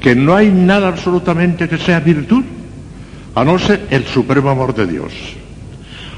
que 0.00 0.14
no 0.14 0.34
hay 0.34 0.50
nada 0.50 0.88
absolutamente 0.88 1.68
que 1.68 1.78
sea 1.78 2.00
virtud 2.00 2.44
a 3.34 3.44
no 3.44 3.58
ser 3.58 3.86
el 3.90 4.04
supremo 4.06 4.50
amor 4.50 4.74
de 4.74 4.86
Dios. 4.86 5.12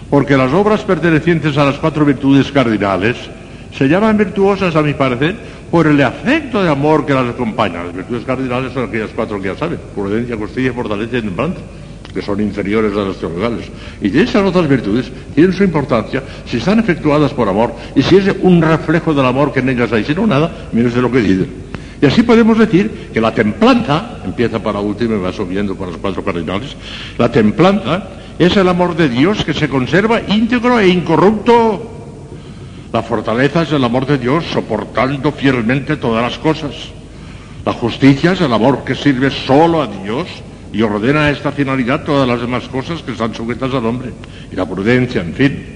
Porque 0.08 0.36
las 0.36 0.52
obras 0.52 0.82
pertenecientes 0.82 1.56
a 1.56 1.64
las 1.64 1.76
cuatro 1.76 2.04
virtudes 2.04 2.52
cardinales 2.52 3.16
se 3.76 3.88
llaman 3.88 4.16
virtuosas, 4.16 4.76
a 4.76 4.82
mi 4.82 4.94
parecer, 4.94 5.36
por 5.70 5.86
el 5.86 6.00
afecto 6.02 6.62
de 6.62 6.70
amor 6.70 7.04
que 7.04 7.14
las 7.14 7.28
acompaña. 7.28 7.84
Las 7.84 7.94
virtudes 7.94 8.24
cardinales 8.24 8.72
son 8.72 8.84
aquellas 8.88 9.10
cuatro 9.14 9.40
que 9.40 9.48
ya 9.48 9.56
saben, 9.56 9.78
prudencia, 9.94 10.36
justicia, 10.36 10.72
fortaleza 10.72 11.18
y 11.18 11.22
templanza, 11.22 11.60
que 12.12 12.22
son 12.22 12.40
inferiores 12.40 12.92
a 12.96 13.00
las 13.00 13.16
teologales. 13.16 13.66
Y 14.00 14.16
esas 14.18 14.42
otras 14.44 14.68
virtudes 14.68 15.10
tienen 15.34 15.52
su 15.52 15.64
importancia 15.64 16.22
si 16.46 16.58
están 16.58 16.78
efectuadas 16.78 17.32
por 17.32 17.48
amor 17.48 17.74
y 17.94 18.02
si 18.02 18.16
es 18.16 18.34
un 18.42 18.62
reflejo 18.62 19.12
del 19.12 19.26
amor 19.26 19.52
que 19.52 19.60
en 19.60 19.68
ellas 19.70 19.92
hay, 19.92 20.04
si 20.04 20.14
no 20.14 20.26
nada, 20.26 20.68
menos 20.72 20.94
de 20.94 21.02
lo 21.02 21.10
que 21.10 21.20
dicen. 21.20 21.66
Y 22.00 22.06
así 22.06 22.22
podemos 22.22 22.58
decir 22.58 23.08
que 23.12 23.20
la 23.20 23.32
templanza, 23.32 24.18
empieza 24.24 24.62
para 24.62 24.80
último 24.80 25.16
y 25.16 25.18
va 25.18 25.32
subiendo 25.32 25.74
por 25.74 25.88
las 25.88 25.96
cuatro 25.96 26.22
cardinales, 26.22 26.76
la 27.16 27.30
templanza 27.30 28.08
es 28.38 28.54
el 28.56 28.68
amor 28.68 28.96
de 28.96 29.08
Dios 29.08 29.44
que 29.44 29.54
se 29.54 29.68
conserva 29.68 30.20
íntegro 30.20 30.78
e 30.78 30.88
incorrupto. 30.88 31.95
La 32.92 33.02
fortaleza 33.02 33.62
es 33.62 33.72
el 33.72 33.84
amor 33.84 34.06
de 34.06 34.18
Dios 34.18 34.44
soportando 34.52 35.32
fielmente 35.32 35.96
todas 35.96 36.22
las 36.22 36.38
cosas. 36.38 36.72
La 37.64 37.72
justicia 37.72 38.32
es 38.32 38.40
el 38.40 38.52
amor 38.52 38.84
que 38.84 38.94
sirve 38.94 39.30
solo 39.30 39.82
a 39.82 39.86
Dios 39.86 40.28
y 40.72 40.82
ordena 40.82 41.26
a 41.26 41.30
esta 41.30 41.52
finalidad 41.52 42.04
todas 42.04 42.28
las 42.28 42.40
demás 42.40 42.68
cosas 42.68 43.02
que 43.02 43.12
están 43.12 43.34
sujetas 43.34 43.74
al 43.74 43.86
hombre. 43.86 44.12
Y 44.52 44.56
la 44.56 44.66
prudencia, 44.66 45.20
en 45.20 45.34
fin. 45.34 45.66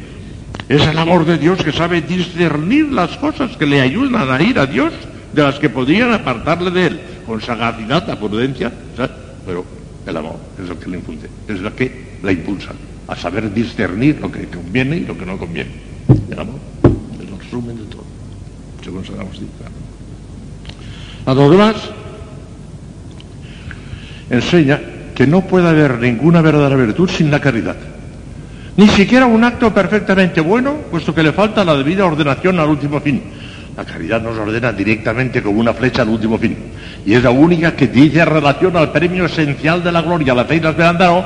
Es 0.69 0.87
el 0.87 0.99
amor 0.99 1.25
de 1.25 1.37
Dios 1.37 1.63
que 1.65 1.73
sabe 1.73 2.01
discernir 2.01 2.93
las 2.93 3.17
cosas 3.17 3.57
que 3.57 3.67
le 3.67 3.81
ayudan 3.81 4.31
a 4.31 4.41
ir 4.41 4.59
a 4.59 4.67
Dios 4.67 4.93
de 5.33 5.43
las 5.43 5.59
que 5.59 5.69
podrían 5.69 6.13
apartarle 6.13 6.71
de 6.71 6.87
él, 6.87 7.01
con 7.27 7.41
sagacidad, 7.41 8.07
la 8.07 8.17
prudencia, 8.17 8.73
¿sabes? 8.97 9.11
pero 9.45 9.65
el 10.07 10.17
amor 10.17 10.37
es 10.63 10.69
lo 10.69 10.79
que 10.79 10.89
le 10.89 10.99
infunde, 10.99 11.29
es 11.49 11.61
lo 11.61 11.75
que 11.75 12.19
la 12.23 12.33
impulsa 12.33 12.71
a 13.09 13.17
saber 13.17 13.53
discernir 13.53 14.21
lo 14.21 14.31
que 14.31 14.47
conviene 14.47 14.99
y 14.99 15.07
lo 15.07 15.19
que 15.19 15.27
no 15.27 15.37
conviene. 15.37 15.71
El 16.31 16.39
amor 16.39 16.61
resumen 17.51 17.77
de 17.77 17.85
todo, 17.85 18.05
según 18.85 19.05
San 19.05 19.19
Agustín. 19.19 19.49
A 21.27 21.35
los 21.35 21.51
demás 21.51 21.75
enseña 24.31 24.81
que 25.17 25.27
no 25.27 25.41
puede 25.43 25.69
haber 25.69 25.99
ninguna 25.99 26.41
verdadera 26.43 26.77
virtud 26.77 27.11
sin 27.11 27.31
la 27.31 27.41
caridad. 27.41 27.77
Ni 28.77 28.87
siquiera 28.89 29.27
un 29.27 29.43
acto 29.43 29.75
perfectamente 29.75 30.41
bueno, 30.41 30.77
puesto 30.91 31.13
que 31.13 31.25
le 31.25 31.33
falta 31.33 31.65
la 31.65 31.75
debida 31.75 32.07
ordenación 32.07 32.61
al 32.61 32.69
último 32.69 33.01
fin. 33.01 33.21
La 33.77 33.85
caridad 33.85 34.23
nos 34.23 34.39
ordena 34.39 34.73
directamente 34.73 35.43
como 35.43 35.61
una 35.61 35.75
flecha 35.75 36.03
al 36.03 36.09
último 36.09 36.39
fin. 36.39 36.57
Y 37.05 37.15
es 37.15 37.23
la 37.23 37.31
única 37.31 37.75
que 37.75 37.89
dice 37.89 38.25
relación 38.25 38.77
al 38.77 38.93
premio 38.93 39.27
esencial 39.27 39.83
de 39.83 39.91
la 39.91 40.03
gloria, 40.03 40.35
la 40.35 40.45
fe 40.45 40.57
y 40.57 40.61
la 40.61 40.71
esperanza, 40.71 41.07
no. 41.07 41.25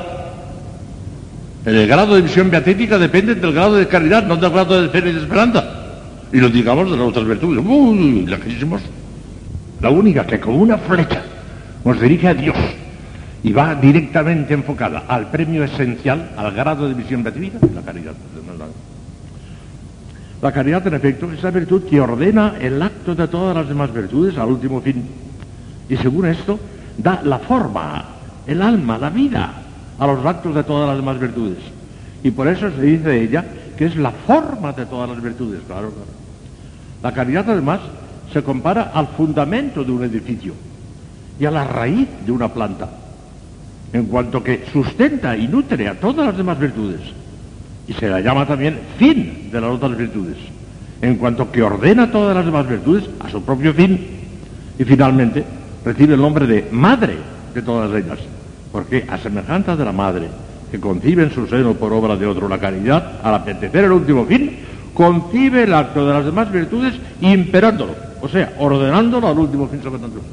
El 1.66 1.86
grado 1.86 2.14
de 2.14 2.22
visión 2.22 2.50
beatífica 2.50 2.98
depende 2.98 3.34
del 3.34 3.52
grado 3.52 3.74
de 3.74 3.86
caridad, 3.86 4.26
no 4.26 4.36
del 4.36 4.50
grado 4.50 4.80
de 4.80 4.88
fe 4.88 4.98
y 4.98 5.12
de 5.12 5.20
esperanza. 5.20 5.83
Y 6.34 6.40
lo 6.40 6.48
digamos 6.48 6.90
de 6.90 6.96
las 6.96 7.06
otras 7.06 7.28
virtudes. 7.28 7.64
Uy, 7.64 8.26
lejísimos. 8.26 8.82
La 9.80 9.90
única 9.90 10.26
que 10.26 10.40
como 10.40 10.56
una 10.56 10.76
flecha 10.78 11.22
nos 11.84 12.00
dirige 12.00 12.26
a 12.26 12.34
Dios 12.34 12.56
y 13.44 13.52
va 13.52 13.76
directamente 13.76 14.52
enfocada 14.52 15.04
al 15.06 15.30
premio 15.30 15.62
esencial, 15.62 16.32
al 16.36 16.50
grado 16.50 16.88
de 16.88 16.94
visión 16.94 17.22
beatífica, 17.22 17.60
la 17.72 17.82
caridad. 17.82 18.14
La 20.42 20.50
caridad, 20.50 20.84
en 20.88 20.94
efecto, 20.94 21.30
es 21.30 21.40
la 21.40 21.52
virtud 21.52 21.84
que 21.84 22.00
ordena 22.00 22.56
el 22.60 22.82
acto 22.82 23.14
de 23.14 23.28
todas 23.28 23.54
las 23.54 23.68
demás 23.68 23.94
virtudes 23.94 24.36
al 24.36 24.48
último 24.48 24.80
fin. 24.80 25.04
Y 25.88 25.96
según 25.98 26.26
esto, 26.26 26.58
da 26.98 27.20
la 27.22 27.38
forma, 27.38 28.06
el 28.44 28.60
alma, 28.60 28.98
la 28.98 29.10
vida 29.10 29.52
a 30.00 30.06
los 30.08 30.26
actos 30.26 30.52
de 30.52 30.64
todas 30.64 30.88
las 30.88 30.96
demás 30.96 31.20
virtudes. 31.20 31.58
Y 32.24 32.32
por 32.32 32.48
eso 32.48 32.72
se 32.72 32.82
dice 32.82 33.22
ella 33.22 33.44
que 33.78 33.86
es 33.86 33.94
la 33.94 34.10
forma 34.10 34.72
de 34.72 34.84
todas 34.86 35.08
las 35.08 35.22
virtudes, 35.22 35.60
claro. 35.68 35.92
La 37.04 37.12
caridad, 37.12 37.44
además, 37.50 37.80
se 38.32 38.42
compara 38.42 38.90
al 38.94 39.08
fundamento 39.08 39.84
de 39.84 39.92
un 39.92 40.04
edificio 40.04 40.54
y 41.38 41.44
a 41.44 41.50
la 41.50 41.64
raíz 41.64 42.08
de 42.24 42.32
una 42.32 42.48
planta, 42.48 42.88
en 43.92 44.06
cuanto 44.06 44.42
que 44.42 44.64
sustenta 44.72 45.36
y 45.36 45.46
nutre 45.46 45.86
a 45.86 46.00
todas 46.00 46.26
las 46.26 46.36
demás 46.36 46.58
virtudes 46.58 47.02
y 47.86 47.92
se 47.92 48.08
la 48.08 48.20
llama 48.20 48.46
también 48.46 48.78
fin 48.96 49.50
de 49.52 49.60
las 49.60 49.70
otras 49.70 49.98
virtudes, 49.98 50.38
en 51.02 51.16
cuanto 51.16 51.52
que 51.52 51.62
ordena 51.62 52.10
todas 52.10 52.34
las 52.34 52.46
demás 52.46 52.66
virtudes 52.66 53.04
a 53.20 53.28
su 53.28 53.42
propio 53.42 53.74
fin 53.74 54.00
y 54.78 54.84
finalmente 54.84 55.44
recibe 55.84 56.14
el 56.14 56.22
nombre 56.22 56.46
de 56.46 56.68
madre 56.72 57.18
de 57.52 57.60
todas 57.60 57.90
ellas, 57.90 58.18
porque 58.72 59.04
a 59.06 59.18
semejanza 59.18 59.76
de 59.76 59.84
la 59.84 59.92
madre 59.92 60.28
que 60.70 60.80
concibe 60.80 61.24
en 61.24 61.32
su 61.32 61.46
seno 61.48 61.74
por 61.74 61.92
obra 61.92 62.16
de 62.16 62.24
otro 62.24 62.48
la 62.48 62.58
caridad, 62.58 63.20
al 63.22 63.34
apetecer 63.34 63.84
el 63.84 63.92
último 63.92 64.24
fin, 64.24 64.63
concibe 64.94 65.64
el 65.64 65.74
acto 65.74 66.06
de 66.06 66.14
las 66.14 66.24
demás 66.24 66.50
virtudes 66.50 66.94
imperándolo, 67.20 67.94
o 68.22 68.28
sea, 68.28 68.54
ordenándolo 68.58 69.28
al 69.28 69.38
último 69.38 69.68
fin 69.68 69.82
sobrenatural. 69.82 70.24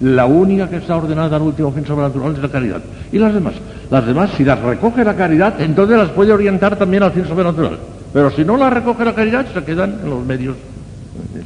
La 0.00 0.26
única 0.26 0.68
que 0.68 0.76
está 0.76 0.96
ordenada 0.96 1.36
al 1.36 1.42
último 1.42 1.72
fin 1.72 1.86
sobrenatural 1.86 2.34
es 2.34 2.42
la 2.42 2.48
caridad. 2.50 2.82
¿Y 3.12 3.18
las 3.18 3.32
demás? 3.32 3.54
Las 3.90 4.06
demás, 4.06 4.30
si 4.36 4.44
las 4.44 4.60
recoge 4.60 5.04
la 5.04 5.16
caridad, 5.16 5.58
entonces 5.60 5.96
las 5.96 6.10
puede 6.10 6.32
orientar 6.32 6.76
también 6.76 7.02
al 7.02 7.12
fin 7.12 7.26
sobrenatural. 7.26 7.78
Pero 8.12 8.30
si 8.30 8.44
no 8.44 8.56
las 8.56 8.72
recoge 8.72 9.04
la 9.04 9.14
caridad, 9.14 9.46
se 9.54 9.64
quedan 9.64 10.00
en 10.02 10.10
los 10.10 10.24
medios, 10.24 10.56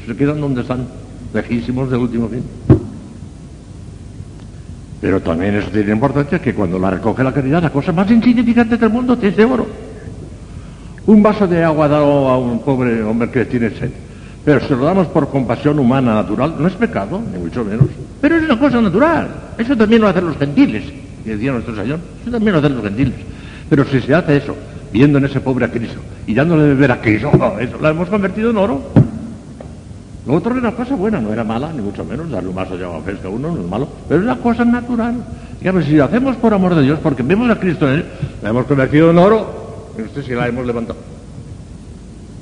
se 0.04 0.16
quedan 0.16 0.40
donde 0.40 0.62
están, 0.62 0.86
lejísimos 1.32 1.90
del 1.90 2.00
último 2.00 2.28
fin. 2.28 2.42
Pero 5.00 5.20
también 5.20 5.54
eso 5.54 5.68
tiene 5.70 5.92
importancia 5.92 6.40
que 6.40 6.54
cuando 6.54 6.78
la 6.78 6.90
recoge 6.90 7.22
la 7.22 7.32
caridad, 7.32 7.62
la 7.62 7.70
cosa 7.70 7.92
más 7.92 8.10
insignificante 8.10 8.76
del 8.76 8.90
mundo 8.90 9.16
es 9.20 9.36
de 9.36 9.44
oro. 9.44 9.66
Un 11.06 11.22
vaso 11.22 11.46
de 11.46 11.64
agua 11.64 11.88
dado 11.88 12.28
a 12.28 12.38
un 12.38 12.60
pobre 12.60 13.02
hombre 13.02 13.30
que 13.30 13.44
tiene 13.44 13.70
sed. 13.70 13.90
Pero 14.44 14.60
si 14.60 14.70
lo 14.70 14.84
damos 14.84 15.06
por 15.08 15.28
compasión 15.28 15.78
humana, 15.78 16.14
natural, 16.14 16.54
no 16.58 16.66
es 16.66 16.74
pecado, 16.74 17.20
ni 17.32 17.38
mucho 17.38 17.64
menos. 17.64 17.86
Pero 18.20 18.36
es 18.36 18.44
una 18.44 18.58
cosa 18.58 18.80
natural. 18.80 19.28
Eso 19.58 19.76
también 19.76 20.02
lo 20.02 20.08
hacen 20.08 20.26
los 20.26 20.36
gentiles 20.36 20.84
decía 21.24 21.52
nuestro 21.52 21.74
Señor, 21.74 21.98
eso 22.22 22.30
también 22.30 22.52
lo 22.52 22.58
hacen 22.58 22.74
los 22.74 22.84
gentiles. 22.84 23.14
Pero 23.68 23.84
si 23.84 24.00
se 24.00 24.14
hace 24.14 24.36
eso, 24.36 24.54
viendo 24.92 25.18
en 25.18 25.24
ese 25.24 25.40
pobre 25.40 25.64
a 25.64 25.70
Cristo 25.70 26.00
y 26.26 26.34
dándole 26.34 26.62
de 26.64 26.68
beber 26.70 26.92
a 26.92 27.00
Cristo, 27.00 27.30
eso 27.60 27.78
lo 27.80 27.88
hemos 27.88 28.08
convertido 28.08 28.50
en 28.50 28.56
oro. 28.56 28.80
Lo 30.26 30.34
otro 30.34 30.52
era 30.52 30.60
una 30.60 30.72
cosa 30.72 30.94
buena, 30.94 31.20
no 31.20 31.32
era 31.32 31.42
mala, 31.42 31.72
ni 31.72 31.80
mucho 31.80 32.04
menos, 32.04 32.30
darle 32.30 32.50
un 32.50 32.54
vaso 32.54 32.76
de 32.76 32.84
agua 32.84 33.00
fresca 33.02 33.28
a 33.28 33.30
uno 33.30 33.52
no 33.52 33.62
es 33.62 33.68
malo, 33.68 33.88
pero 34.06 34.20
es 34.20 34.26
una 34.26 34.36
cosa 34.36 34.64
natural. 34.64 35.14
Digamos, 35.58 35.84
si 35.84 35.92
lo 35.92 36.04
hacemos 36.04 36.36
por 36.36 36.52
amor 36.52 36.74
de 36.74 36.82
Dios, 36.82 36.98
porque 37.02 37.22
vemos 37.22 37.50
a 37.50 37.58
Cristo 37.58 37.88
en 37.88 37.94
él, 37.96 38.04
la 38.42 38.50
hemos 38.50 38.66
convertido 38.66 39.10
en 39.10 39.18
oro, 39.18 39.59
y 39.98 40.02
usted 40.02 40.24
si 40.24 40.32
la 40.32 40.48
hemos 40.48 40.66
levantado. 40.66 40.98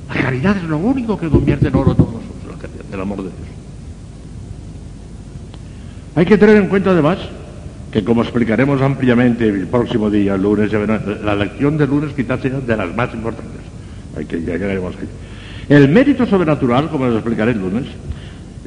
La 0.09 0.21
caridad 0.21 0.57
es 0.57 0.63
lo 0.63 0.77
único 0.77 1.17
que 1.19 1.29
convierte 1.29 1.67
en 1.67 1.75
oro 1.75 1.95
todos 1.95 2.13
nosotros, 2.13 2.51
la 2.51 2.57
caridad, 2.57 2.85
el 2.91 3.01
amor 3.01 3.17
de 3.17 3.23
Dios. 3.23 3.33
Hay 6.15 6.25
que 6.25 6.37
tener 6.37 6.57
en 6.57 6.67
cuenta 6.67 6.91
además 6.91 7.19
que 7.91 8.03
como 8.03 8.21
explicaremos 8.21 8.81
ampliamente 8.81 9.47
el 9.47 9.67
próximo 9.67 10.09
día, 10.09 10.35
el 10.35 10.41
lunes, 10.41 10.71
la 11.23 11.35
lección 11.35 11.77
del 11.77 11.89
lunes 11.89 12.13
quizás 12.13 12.41
sea 12.41 12.59
de 12.59 12.77
las 12.77 12.95
más 12.95 13.13
importantes. 13.13 13.61
Hay 14.17 14.25
que, 14.25 14.41
ya 14.41 14.53
llegaremos 14.53 14.95
ahí. 14.95 15.07
El 15.69 15.89
mérito 15.89 16.25
sobrenatural, 16.25 16.89
como 16.89 17.05
les 17.05 17.15
explicaré 17.15 17.51
el 17.51 17.59
lunes, 17.59 17.85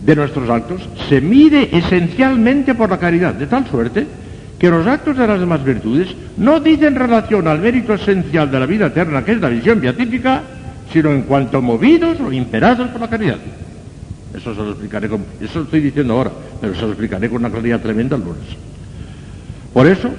de 0.01 0.17
nuestros 0.17 0.49
actos, 0.51 0.83
se 1.09 1.21
mide 1.21 1.77
esencialmente 1.77 2.75
por 2.75 2.91
la 2.91 2.99
caridad, 2.99 3.35
de 3.35 3.47
tal 3.47 3.67
suerte 3.69 4.07
que 4.63 4.71
los 4.71 4.87
actos 4.87 5.17
de 5.17 5.27
las 5.27 5.41
demás 5.41 5.65
virtudes 5.65 6.15
no 6.37 6.61
dicen 6.61 6.95
relación 6.95 7.49
al 7.49 7.59
mérito 7.59 7.95
esencial 7.95 8.49
de 8.49 8.61
la 8.61 8.67
vida 8.67 8.87
eterna, 8.87 9.25
que 9.25 9.33
es 9.33 9.41
la 9.41 9.49
visión 9.49 9.81
beatífica, 9.81 10.41
sino 10.93 11.11
en 11.11 11.23
cuanto 11.23 11.61
movidos 11.61 12.21
o 12.21 12.31
imperados 12.31 12.89
por 12.91 13.01
la 13.01 13.11
caridad. 13.11 13.39
Eso 14.33 14.55
se 14.55 14.61
lo 14.61 14.69
explicaré 14.71 15.09
con, 15.09 15.25
eso 15.41 15.59
lo 15.59 15.65
estoy 15.65 15.81
diciendo 15.81 16.13
ahora, 16.15 16.31
pero 16.61 16.77
se 16.77 16.83
lo 16.83 16.91
explicaré 16.91 17.29
con 17.29 17.39
una 17.39 17.51
claridad 17.51 17.81
tremenda 17.81 18.15
el 18.15 18.23
lunes. 18.23 18.45
Por 19.73 19.89
eso, 19.89 20.11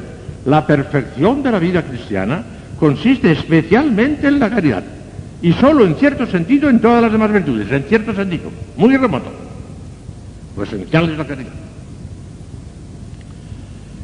la 0.46 0.68
perfección 0.68 1.42
de 1.42 1.50
la 1.50 1.60
vida 1.60 1.82
cristiana 1.82 2.44
consiste 2.78 3.32
especialmente 3.32 4.28
en 4.28 4.42
la 4.42 4.50
caridad 4.50 4.84
y 5.42 5.54
solo 5.54 5.86
en 5.86 5.96
cierto 5.96 6.26
sentido 6.26 6.70
en 6.70 6.82
todas 6.82 7.02
las 7.02 7.14
demás 7.14 7.32
virtudes, 7.32 7.72
en 7.72 7.84
cierto 7.84 8.14
sentido, 8.14 8.52
muy 8.76 8.98
remoto. 8.98 9.32
Lo 10.58 10.64
esencial 10.64 11.10
es 11.10 11.18
la 11.18 11.26
caridad. 11.26 11.54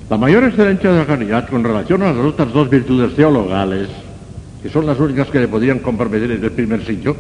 La 0.09 0.17
mayor 0.17 0.43
excelencia 0.43 0.91
de 0.91 0.97
la 0.97 1.05
caridad 1.05 1.47
con 1.47 1.63
relación 1.63 2.01
a 2.01 2.11
las 2.11 2.25
otras 2.25 2.51
dos 2.51 2.69
virtudes 2.69 3.15
teologales, 3.15 3.89
que 4.61 4.69
son 4.69 4.85
las 4.85 4.99
únicas 4.99 5.27
que 5.27 5.39
le 5.39 5.47
podrían 5.47 5.79
comprometer 5.79 6.31
en 6.31 6.43
el 6.43 6.51
primer 6.51 6.83
sitio, 6.85 7.15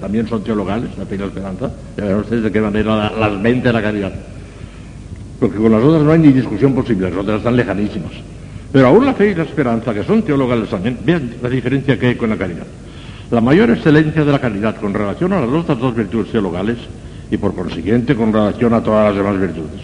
también 0.00 0.26
son 0.28 0.42
teologales, 0.42 0.90
la 0.98 1.06
fe 1.06 1.14
y 1.14 1.18
la 1.18 1.26
esperanza, 1.26 1.70
ya 1.96 2.04
verán 2.04 2.20
ustedes 2.20 2.42
de 2.42 2.52
qué 2.52 2.60
manera 2.60 3.10
las 3.10 3.32
mente 3.40 3.72
la 3.72 3.82
caridad 3.82 4.12
porque 5.42 5.58
con 5.58 5.72
las 5.72 5.82
otras 5.82 6.04
no 6.04 6.12
hay 6.12 6.20
ni 6.20 6.28
discusión 6.28 6.72
posible, 6.72 7.10
las 7.10 7.18
otras 7.18 7.38
están 7.38 7.56
lejanísimas. 7.56 8.12
Pero 8.70 8.86
aún 8.86 9.04
la 9.04 9.12
fe 9.12 9.32
y 9.32 9.34
la 9.34 9.42
esperanza, 9.42 9.92
que 9.92 10.04
son 10.04 10.22
teologales 10.22 10.70
también, 10.70 10.98
vean 11.04 11.34
la 11.42 11.48
diferencia 11.48 11.98
que 11.98 12.06
hay 12.06 12.14
con 12.14 12.30
la 12.30 12.36
caridad. 12.36 12.66
La 13.28 13.40
mayor 13.40 13.70
excelencia 13.70 14.24
de 14.24 14.30
la 14.30 14.38
caridad 14.38 14.76
con 14.76 14.94
relación 14.94 15.32
a 15.32 15.40
las 15.40 15.50
otras 15.50 15.80
dos 15.80 15.96
virtudes 15.96 16.30
teologales 16.30 16.78
y 17.28 17.36
por 17.38 17.56
consiguiente 17.56 18.14
con 18.14 18.32
relación 18.32 18.72
a 18.72 18.80
todas 18.80 19.06
las 19.06 19.16
demás 19.16 19.40
virtudes. 19.40 19.80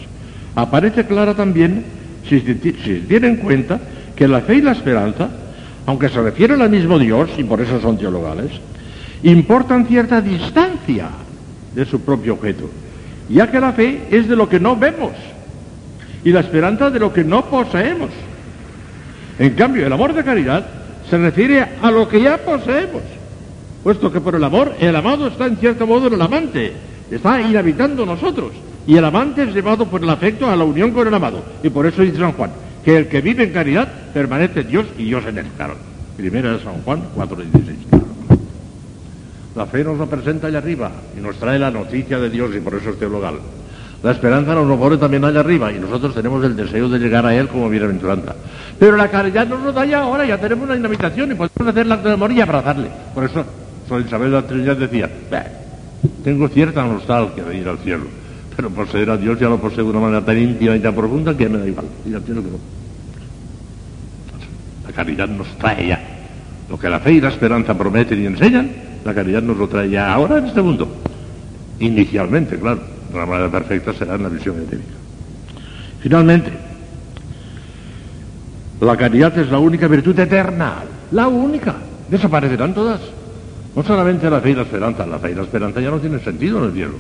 Aparece 0.55 1.05
clara 1.06 1.34
también 1.34 1.84
si 2.26 2.40
se 2.40 2.55
tiene 2.55 3.28
en 3.28 3.36
cuenta 3.36 3.80
que 4.16 4.26
la 4.26 4.40
fe 4.40 4.56
y 4.56 4.62
la 4.62 4.72
esperanza, 4.72 5.28
aunque 5.86 6.08
se 6.08 6.20
refieren 6.20 6.60
al 6.60 6.70
mismo 6.70 6.98
Dios 6.98 7.30
y 7.38 7.44
por 7.44 7.60
eso 7.60 7.80
son 7.80 7.98
teologales, 7.98 8.50
importan 9.22 9.86
cierta 9.86 10.20
distancia 10.20 11.08
de 11.74 11.84
su 11.84 12.00
propio 12.00 12.34
objeto, 12.34 12.70
ya 13.28 13.50
que 13.50 13.60
la 13.60 13.72
fe 13.72 14.02
es 14.10 14.28
de 14.28 14.36
lo 14.36 14.48
que 14.48 14.60
no 14.60 14.76
vemos 14.76 15.12
y 16.24 16.30
la 16.32 16.40
esperanza 16.40 16.90
de 16.90 16.98
lo 16.98 17.12
que 17.12 17.24
no 17.24 17.44
poseemos. 17.47 18.10
En 19.38 19.55
cambio, 19.55 19.86
el 19.86 19.92
amor 19.92 20.12
de 20.14 20.24
caridad 20.24 20.66
se 21.08 21.16
refiere 21.16 21.64
a 21.80 21.90
lo 21.90 22.08
que 22.08 22.20
ya 22.20 22.38
poseemos, 22.38 23.02
puesto 23.82 24.12
que 24.12 24.20
por 24.20 24.34
el 24.34 24.44
amor 24.44 24.74
el 24.80 24.94
amado 24.94 25.28
está 25.28 25.47
en 25.47 25.56
cierto 25.56 25.86
modo 25.86 26.08
en 26.08 26.14
el 26.14 26.22
amante, 26.22 26.72
está 27.10 27.40
inhabitando 27.40 28.05
nosotros, 28.05 28.52
y 28.89 28.97
el 28.97 29.05
amante 29.05 29.42
es 29.42 29.55
llevado 29.55 29.84
por 29.84 30.02
el 30.02 30.08
afecto 30.08 30.49
a 30.49 30.57
la 30.57 30.65
unión 30.65 30.92
con 30.92 31.07
el 31.07 31.12
amado. 31.12 31.44
Y 31.62 31.68
por 31.68 31.84
eso 31.84 32.00
dice 32.00 32.17
San 32.17 32.33
Juan, 32.33 32.50
que 32.83 32.97
el 32.97 33.07
que 33.07 33.20
vive 33.20 33.44
en 33.44 33.52
caridad 33.52 33.86
permanece 34.15 34.65
Dios 34.65 34.86
y 34.97 35.05
Dios 35.05 35.26
en 35.26 35.36
él. 35.36 35.47
Claro. 35.58 35.75
Primera 36.17 36.55
de 36.55 36.65
San 36.65 36.81
Juan 36.83 37.02
4.16. 37.15 37.99
La 39.57 39.67
fe 39.67 39.84
nos 39.84 39.99
lo 39.99 40.07
presenta 40.07 40.47
allá 40.47 40.57
arriba 40.57 40.91
y 41.15 41.20
nos 41.20 41.36
trae 41.36 41.58
la 41.58 41.70
noticia 41.70 42.18
de 42.18 42.31
Dios 42.31 42.50
y 42.57 42.60
por 42.60 42.76
eso 42.76 42.89
es 42.89 42.99
teologal. 42.99 43.34
La 44.02 44.12
esperanza 44.12 44.55
nos 44.55 44.67
lo 44.67 44.78
pone 44.78 44.97
también 44.97 45.23
allá 45.23 45.41
arriba 45.41 45.70
y 45.70 45.78
nosotros 45.78 46.15
tenemos 46.15 46.42
el 46.47 46.57
deseo 46.57 46.89
de 46.89 46.99
llegar 46.99 47.26
a 47.26 47.34
Él 47.34 47.49
como 47.49 47.68
bienaventuranza. 47.68 48.36
Pero 48.78 48.97
la 48.97 49.08
caridad 49.08 49.47
nos 49.47 49.60
lo 49.60 49.70
da 49.70 49.84
ya 49.84 50.00
ahora, 50.00 50.25
ya 50.25 50.39
tenemos 50.39 50.65
una 50.65 50.76
invitación 50.76 51.31
y 51.31 51.34
podemos 51.34 51.75
hacer 51.75 51.86
la 51.86 51.99
de 51.99 52.12
amor 52.12 52.33
y 52.33 52.41
abrazarle. 52.41 52.89
Por 53.15 53.25
eso, 53.25 53.44
San 53.86 54.00
Isabel 54.00 54.31
de 54.31 54.36
la 54.41 54.47
Trinidad 54.47 54.76
decía, 54.78 55.10
tengo 56.25 56.49
cierta 56.49 56.83
nostalgia 56.84 57.44
de 57.44 57.58
ir 57.58 57.68
al 57.68 57.78
cielo, 57.78 58.05
pero 58.58 58.70
poseer 58.70 59.08
a 59.08 59.16
Dios 59.16 59.38
ya 59.38 59.48
lo 59.48 59.60
poseo 59.60 59.84
de 59.84 59.90
una 59.90 60.00
manera 60.00 60.24
tan 60.24 60.36
íntima 60.36 60.74
y 60.74 60.80
tan 60.80 60.92
profunda 60.92 61.36
que 61.36 61.48
me 61.48 61.58
da 61.58 61.68
igual. 61.68 61.86
Que 62.02 62.10
no. 62.10 62.42
La 64.84 64.92
caridad 64.92 65.28
nos 65.28 65.46
trae 65.58 65.86
ya. 65.86 66.00
Lo 66.68 66.76
que 66.76 66.88
la 66.88 66.98
fe 66.98 67.12
y 67.12 67.20
la 67.20 67.28
esperanza 67.28 67.78
prometen 67.78 68.20
y 68.20 68.26
enseñan, 68.26 68.68
la 69.04 69.14
caridad 69.14 69.42
nos 69.42 69.58
lo 69.58 69.68
trae 69.68 69.90
ya 69.90 70.12
ahora 70.12 70.38
en 70.38 70.46
este 70.46 70.60
mundo. 70.60 70.88
Inicialmente, 71.78 72.58
claro 72.58 72.80
de 73.12 73.16
la 73.16 73.26
manera 73.26 73.48
perfecta 73.48 73.92
será 73.92 74.16
en 74.16 74.24
la 74.24 74.28
visión 74.28 74.56
etérica. 74.60 74.96
Finalmente, 76.00 76.50
La 78.80 78.96
caridad 78.96 79.38
es 79.38 79.52
la 79.52 79.60
única 79.60 79.86
virtud 79.86 80.18
eterna, 80.18 80.82
la 81.12 81.28
única. 81.28 81.76
Desaparecerán 82.10 82.74
todas. 82.74 83.00
No 83.76 83.84
solamente 83.84 84.28
la 84.28 84.40
fe 84.40 84.50
y 84.50 84.54
la 84.56 84.62
esperanza, 84.62 85.06
la 85.06 85.20
fe 85.20 85.30
y 85.30 85.34
la 85.36 85.42
esperanza 85.42 85.80
ya 85.80 85.90
no 85.90 85.98
tienen 85.98 86.20
sentido 86.24 86.58
en 86.58 86.64
el 86.64 86.72
cielo. 86.72 86.94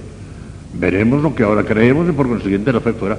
Veremos 0.78 1.22
lo 1.22 1.34
que 1.34 1.42
ahora 1.42 1.64
creemos 1.64 2.08
y 2.08 2.12
por 2.12 2.28
consiguiente 2.28 2.72
la 2.72 2.80
fe 2.80 2.92
fuera. 2.92 3.16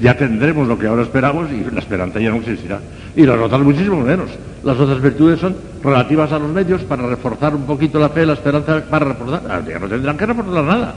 Ya 0.00 0.16
tendremos 0.16 0.66
lo 0.66 0.76
que 0.76 0.88
ahora 0.88 1.02
esperamos 1.02 1.48
y 1.52 1.62
la 1.72 1.78
esperanza 1.78 2.18
ya 2.18 2.30
no 2.30 2.36
existirá. 2.36 2.80
Y 3.14 3.24
las 3.24 3.38
otras 3.38 3.60
muchísimo 3.60 4.00
menos. 4.00 4.30
Las 4.64 4.78
otras 4.78 5.00
virtudes 5.00 5.38
son 5.38 5.54
relativas 5.82 6.32
a 6.32 6.38
los 6.40 6.48
medios 6.50 6.82
para 6.82 7.06
reforzar 7.06 7.54
un 7.54 7.62
poquito 7.66 8.00
la 8.00 8.08
fe, 8.08 8.26
la 8.26 8.32
esperanza 8.32 8.82
para 8.90 9.04
reforzar. 9.04 9.42
Ah, 9.48 9.60
Ya 9.68 9.78
no 9.78 9.88
tendrán 9.88 10.16
que 10.16 10.26
reforzar 10.26 10.64
nada. 10.64 10.94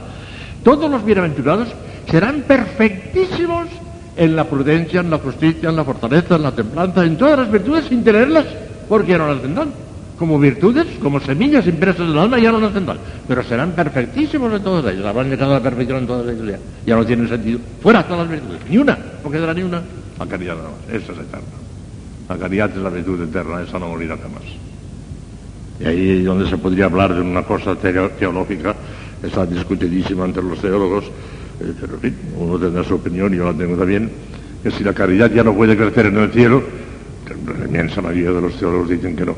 Todos 0.64 0.90
los 0.90 1.04
bienaventurados 1.04 1.68
serán 2.10 2.42
perfectísimos 2.48 3.68
en 4.16 4.34
la 4.34 4.44
prudencia, 4.44 5.00
en 5.00 5.10
la 5.10 5.18
justicia, 5.18 5.68
en 5.68 5.76
la 5.76 5.84
fortaleza, 5.84 6.34
en 6.36 6.42
la 6.42 6.52
templanza, 6.52 7.04
en 7.04 7.16
todas 7.16 7.38
las 7.38 7.50
virtudes 7.50 7.84
sin 7.84 8.02
tenerlas, 8.02 8.46
porque 8.88 9.16
no 9.16 9.28
las 9.28 9.42
tendrán. 9.42 9.85
Como 10.18 10.38
virtudes, 10.38 10.86
como 11.02 11.20
semillas 11.20 11.66
impresas 11.66 12.00
en 12.00 12.12
el 12.12 12.18
alma, 12.18 12.38
ya 12.38 12.50
no 12.50 12.58
las 12.58 12.72
tendrán. 12.72 12.96
Pero 13.28 13.42
serán 13.42 13.72
perfectísimos 13.72 14.52
en 14.52 14.62
todas 14.62 14.92
ellas. 14.92 15.04
Habrán 15.04 15.28
llegado 15.28 15.52
a 15.52 15.58
la 15.58 15.62
perfección 15.62 15.98
en 15.98 16.06
todas 16.06 16.26
ellas. 16.34 16.58
Ya, 16.84 16.86
ya 16.86 16.96
no 16.96 17.04
tienen 17.04 17.28
sentido. 17.28 17.58
Fuera 17.82 18.02
todas 18.06 18.20
las 18.28 18.30
virtudes. 18.30 18.60
Ni 18.70 18.78
una. 18.78 18.98
No 19.22 19.30
quedará 19.30 19.52
ni 19.52 19.62
una. 19.62 19.82
La 20.18 20.26
caridad 20.26 20.56
nada 20.56 20.70
más. 20.70 20.94
Esa 21.02 21.12
es 21.12 21.18
eterna. 21.18 21.46
La 22.30 22.36
caridad 22.38 22.70
es 22.70 22.76
la 22.78 22.88
virtud 22.90 23.22
eterna. 23.22 23.60
Esa 23.62 23.78
no 23.78 23.88
morirá 23.88 24.16
jamás. 24.16 24.42
Y 25.78 25.84
ahí 25.84 26.10
es 26.20 26.24
donde 26.24 26.48
se 26.48 26.56
podría 26.56 26.86
hablar 26.86 27.14
de 27.14 27.20
una 27.20 27.42
cosa 27.42 27.74
teo- 27.76 28.10
teológica, 28.18 28.74
está 29.22 29.44
discutidísima 29.44 30.24
entre 30.24 30.42
los 30.42 30.58
teólogos, 30.58 31.04
eh, 31.60 31.72
pero 31.78 31.98
fin, 31.98 32.16
uno 32.38 32.58
tendrá 32.58 32.82
su 32.82 32.94
opinión 32.94 33.34
y 33.34 33.36
yo 33.36 33.44
la 33.44 33.52
tengo 33.52 33.76
también, 33.76 34.10
que 34.62 34.70
si 34.70 34.82
la 34.82 34.94
caridad 34.94 35.30
ya 35.30 35.44
no 35.44 35.52
puede 35.54 35.76
crecer 35.76 36.06
en 36.06 36.16
el 36.16 36.30
cielo, 36.32 36.62
la 37.58 37.66
inmensa 37.66 38.00
mayoría 38.00 38.32
de 38.32 38.40
los 38.40 38.54
teólogos 38.58 38.88
dicen 38.88 39.14
que 39.14 39.26
no, 39.26 39.36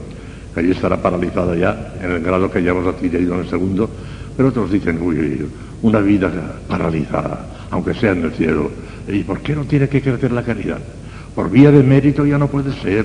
allí 0.58 0.70
estará 0.72 1.00
paralizada 1.00 1.56
ya, 1.56 1.94
en 2.02 2.10
el 2.10 2.20
grado 2.20 2.50
que 2.50 2.62
ya 2.62 2.70
hemos 2.70 2.86
adquirido 2.86 3.34
en 3.34 3.40
el 3.40 3.48
segundo, 3.48 3.88
pero 4.36 4.48
otros 4.48 4.70
dicen, 4.70 5.00
uy, 5.02 5.46
una 5.82 6.00
vida 6.00 6.30
paralizada, 6.68 7.46
aunque 7.70 7.94
sea 7.94 8.12
en 8.12 8.24
el 8.24 8.32
cielo, 8.32 8.70
¿y 9.08 9.22
por 9.24 9.40
qué 9.40 9.54
no 9.54 9.64
tiene 9.64 9.88
que 9.88 10.00
crecer 10.00 10.32
la 10.32 10.42
caridad? 10.42 10.78
Por 11.34 11.50
vía 11.50 11.70
de 11.70 11.82
mérito 11.82 12.26
ya 12.26 12.38
no 12.38 12.48
puede 12.48 12.72
ser, 12.80 13.04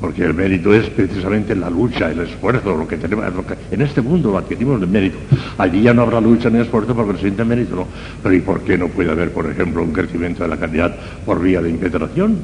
porque 0.00 0.24
el 0.24 0.34
mérito 0.34 0.72
es 0.72 0.88
precisamente 0.90 1.54
la 1.56 1.70
lucha, 1.70 2.10
el 2.10 2.20
esfuerzo, 2.20 2.76
lo 2.76 2.86
que 2.86 2.96
tenemos, 2.96 3.24
en 3.70 3.82
este 3.82 4.00
mundo 4.00 4.30
lo 4.30 4.38
adquirimos 4.38 4.80
el 4.80 4.88
mérito. 4.88 5.18
Allí 5.58 5.82
ya 5.82 5.92
no 5.92 6.02
habrá 6.02 6.20
lucha 6.20 6.50
ni 6.50 6.60
esfuerzo 6.60 6.94
porque 6.94 7.20
se 7.20 7.44
mérito, 7.44 7.74
no. 7.74 7.86
Pero 8.22 8.34
¿y 8.34 8.40
por 8.40 8.60
qué 8.60 8.78
no 8.78 8.88
puede 8.88 9.10
haber, 9.10 9.32
por 9.32 9.50
ejemplo, 9.50 9.82
un 9.82 9.92
crecimiento 9.92 10.44
de 10.44 10.48
la 10.48 10.56
caridad 10.56 10.94
por 11.26 11.42
vía 11.42 11.60
de 11.60 11.70
impetración? 11.70 12.36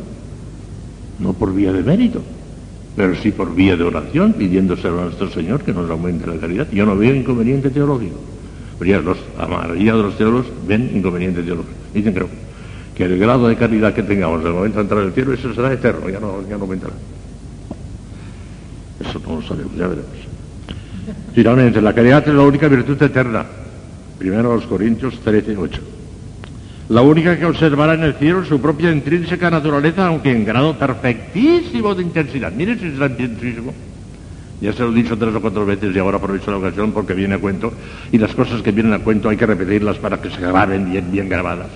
No 1.20 1.32
por 1.32 1.54
vía 1.54 1.72
de 1.72 1.82
mérito, 1.84 2.22
pero 2.96 3.14
sí 3.16 3.32
por 3.32 3.54
vía 3.54 3.76
de 3.76 3.84
oración, 3.84 4.34
pidiéndoselo 4.34 5.00
a 5.00 5.04
nuestro 5.04 5.28
Señor 5.30 5.62
que 5.62 5.72
nos 5.72 5.90
aumente 5.90 6.26
la 6.26 6.36
caridad. 6.36 6.68
Yo 6.70 6.86
no 6.86 6.96
veo 6.96 7.14
inconveniente 7.14 7.70
teológico. 7.70 8.16
Pero 8.78 8.90
ya 8.90 9.00
los, 9.00 9.18
la 9.36 9.46
mayoría 9.46 9.94
de 9.94 10.02
los 10.02 10.16
teólogos 10.16 10.46
ven 10.66 10.90
inconveniente 10.94 11.42
teológico. 11.42 11.74
Dicen 11.92 12.14
no, 12.14 12.26
que 12.94 13.04
el 13.04 13.18
grado 13.18 13.48
de 13.48 13.56
caridad 13.56 13.92
que 13.92 14.04
tengamos 14.04 14.40
en 14.42 14.46
el 14.46 14.52
momento 14.52 14.78
de 14.78 14.82
entrar 14.82 15.00
en 15.00 15.06
el 15.08 15.12
cielo, 15.12 15.32
eso 15.32 15.52
será 15.54 15.72
eterno, 15.72 16.08
ya 16.08 16.20
no, 16.20 16.42
ya 16.48 16.56
no 16.56 16.62
aumentará. 16.62 16.94
Eso 19.00 19.20
no 19.26 19.36
lo 19.36 19.42
sabemos, 19.42 19.74
ya 19.76 19.88
veremos. 19.88 20.10
Finalmente, 21.34 21.82
la 21.82 21.92
caridad 21.92 22.26
es 22.26 22.34
la 22.34 22.42
única 22.42 22.68
virtud 22.68 23.02
eterna. 23.02 23.44
Primero 24.18 24.54
los 24.54 24.66
Corintios 24.66 25.18
13, 25.20 25.56
8. 25.56 25.80
La 26.88 27.00
única 27.00 27.38
que 27.38 27.46
observará 27.46 27.94
en 27.94 28.02
el 28.02 28.14
cielo 28.14 28.44
su 28.44 28.60
propia 28.60 28.92
intrínseca 28.92 29.50
naturaleza, 29.50 30.06
aunque 30.06 30.30
en 30.30 30.44
grado 30.44 30.78
perfectísimo 30.78 31.94
de 31.94 32.02
intensidad. 32.02 32.52
Miren 32.52 32.78
si 32.78 32.90
será 32.90 33.06
intensísimo. 33.06 33.72
Ya 34.60 34.72
se 34.72 34.82
lo 34.82 34.92
he 34.92 34.94
dicho 34.94 35.16
tres 35.16 35.34
o 35.34 35.40
cuatro 35.40 35.64
veces 35.64 35.94
y 35.94 35.98
ahora 35.98 36.18
aprovecho 36.18 36.50
la 36.50 36.58
ocasión 36.58 36.92
porque 36.92 37.14
viene 37.14 37.36
a 37.36 37.38
cuento. 37.38 37.72
Y 38.12 38.18
las 38.18 38.34
cosas 38.34 38.60
que 38.60 38.70
vienen 38.70 38.92
a 38.92 38.98
cuento 38.98 39.30
hay 39.30 39.36
que 39.36 39.46
repetirlas 39.46 39.96
para 39.96 40.20
que 40.20 40.30
se 40.30 40.40
graben 40.40 40.90
bien, 40.90 41.10
bien 41.10 41.28
grabadas. 41.28 41.68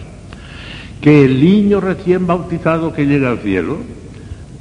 Que 1.00 1.24
el 1.24 1.40
niño 1.40 1.80
recién 1.80 2.26
bautizado 2.26 2.92
que 2.92 3.06
llega 3.06 3.30
al 3.30 3.38
cielo 3.38 3.78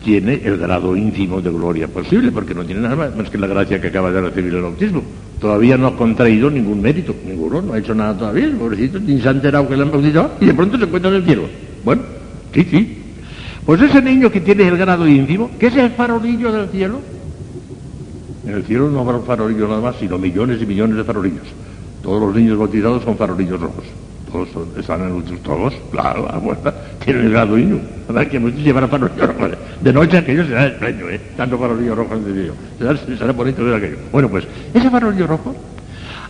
tiene 0.08 0.40
el 0.46 0.58
grado 0.58 0.96
íntimo 0.96 1.42
de 1.42 1.52
gloria 1.52 1.90
posible, 1.90 2.32
porque 2.32 2.56
no 2.56 2.64
tiene 2.64 2.80
nada 2.80 3.12
más, 3.14 3.30
que 3.30 3.38
la 3.38 3.46
gracia 3.46 3.82
que 3.82 3.88
acaba 3.88 4.10
de 4.10 4.22
recibir 4.22 4.54
el 4.54 4.62
bautismo. 4.62 5.04
Todavía 5.38 5.76
no 5.76 5.88
ha 5.88 5.98
contraído 5.98 6.50
ningún 6.50 6.82
mérito, 6.82 7.14
ninguno, 7.26 7.62
no 7.62 7.74
ha 7.74 7.80
hecho 7.80 7.94
nada 7.94 8.18
todavía, 8.18 8.50
pobrecito, 8.58 9.02
ni 9.02 9.20
se 9.20 9.28
ha 9.28 9.32
enterado 9.32 9.68
que 9.68 9.76
le 9.76 9.84
han 9.84 9.92
bautizado, 9.92 10.32
y 10.40 10.46
de 10.46 10.54
pronto 10.54 10.78
se 10.78 10.86
encuentra 10.86 11.12
en 11.12 11.18
el 11.18 11.26
cielo. 11.26 11.42
Bueno, 11.84 12.04
sí, 12.54 12.66
sí. 12.72 12.98
Pues 13.66 13.82
ese 13.82 14.02
niño 14.02 14.32
que 14.32 14.40
tiene 14.40 14.66
el 14.70 14.78
grado 14.78 15.06
íntimo, 15.06 15.52
que 15.60 15.68
es 15.68 15.76
el 15.76 15.90
farolillo 15.90 16.54
del 16.54 16.70
cielo, 16.70 17.02
en 18.46 18.54
el 18.54 18.64
cielo 18.64 18.90
no 18.90 19.02
habrá 19.02 19.18
un 19.18 19.26
farolillo 19.26 19.68
nada 19.68 19.82
más, 19.82 19.98
sino 19.98 20.18
millones 20.18 20.62
y 20.62 20.66
millones 20.66 20.96
de 20.96 21.04
farolillos. 21.04 21.48
Todos 22.02 22.22
los 22.22 22.34
niños 22.34 22.58
bautizados 22.58 23.04
son 23.04 23.18
farolillos 23.18 23.60
rojos. 23.60 23.84
Todos 24.32 24.50
son- 24.50 24.72
están 24.78 25.02
en 25.02 25.16
el 25.16 25.40
todos, 25.40 25.74
claro, 25.90 26.28
a 26.30 26.38
vuelta, 26.38 26.74
tienen 27.04 27.26
el 27.28 27.32
grado 27.32 27.58
íntimo. 27.58 27.80
¿Verdad 28.10 28.28
que 28.28 28.40
muchos 28.40 28.60
llevarán 28.60 28.90
farolillos 28.90 29.28
rojos? 29.28 29.52
De 29.82 29.94
noche 29.94 30.18
aquello 30.18 30.46
será 30.46 30.68
extraño, 30.68 31.10
¿eh? 31.10 31.22
Tanto 31.38 31.58
farolillo 31.58 31.96
rojo 31.96 32.16
en 32.16 32.26
el 32.26 32.34
cielo. 32.34 32.54
Será, 32.78 32.98
será 33.18 33.32
bonito 33.32 33.64
ver 33.64 33.76
aquello. 33.76 33.98
Bueno, 34.12 34.30
pues, 34.30 34.46
ese 34.74 34.90
farolillo 34.90 35.28
rojo 35.28 35.56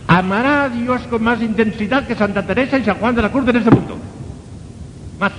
amará 0.06 0.64
a 0.64 0.68
Dios 0.68 1.02
con 1.10 1.22
más 1.22 1.42
intensidad 1.42 2.06
que 2.06 2.14
Santa 2.14 2.46
Teresa 2.46 2.78
y 2.78 2.84
San 2.84 2.96
Juan 2.98 3.14
de 3.16 3.22
la 3.22 3.32
Cruz 3.32 3.48
en 3.48 3.56
este 3.56 3.70
mundo. 3.70 3.96
Más. 5.18 5.32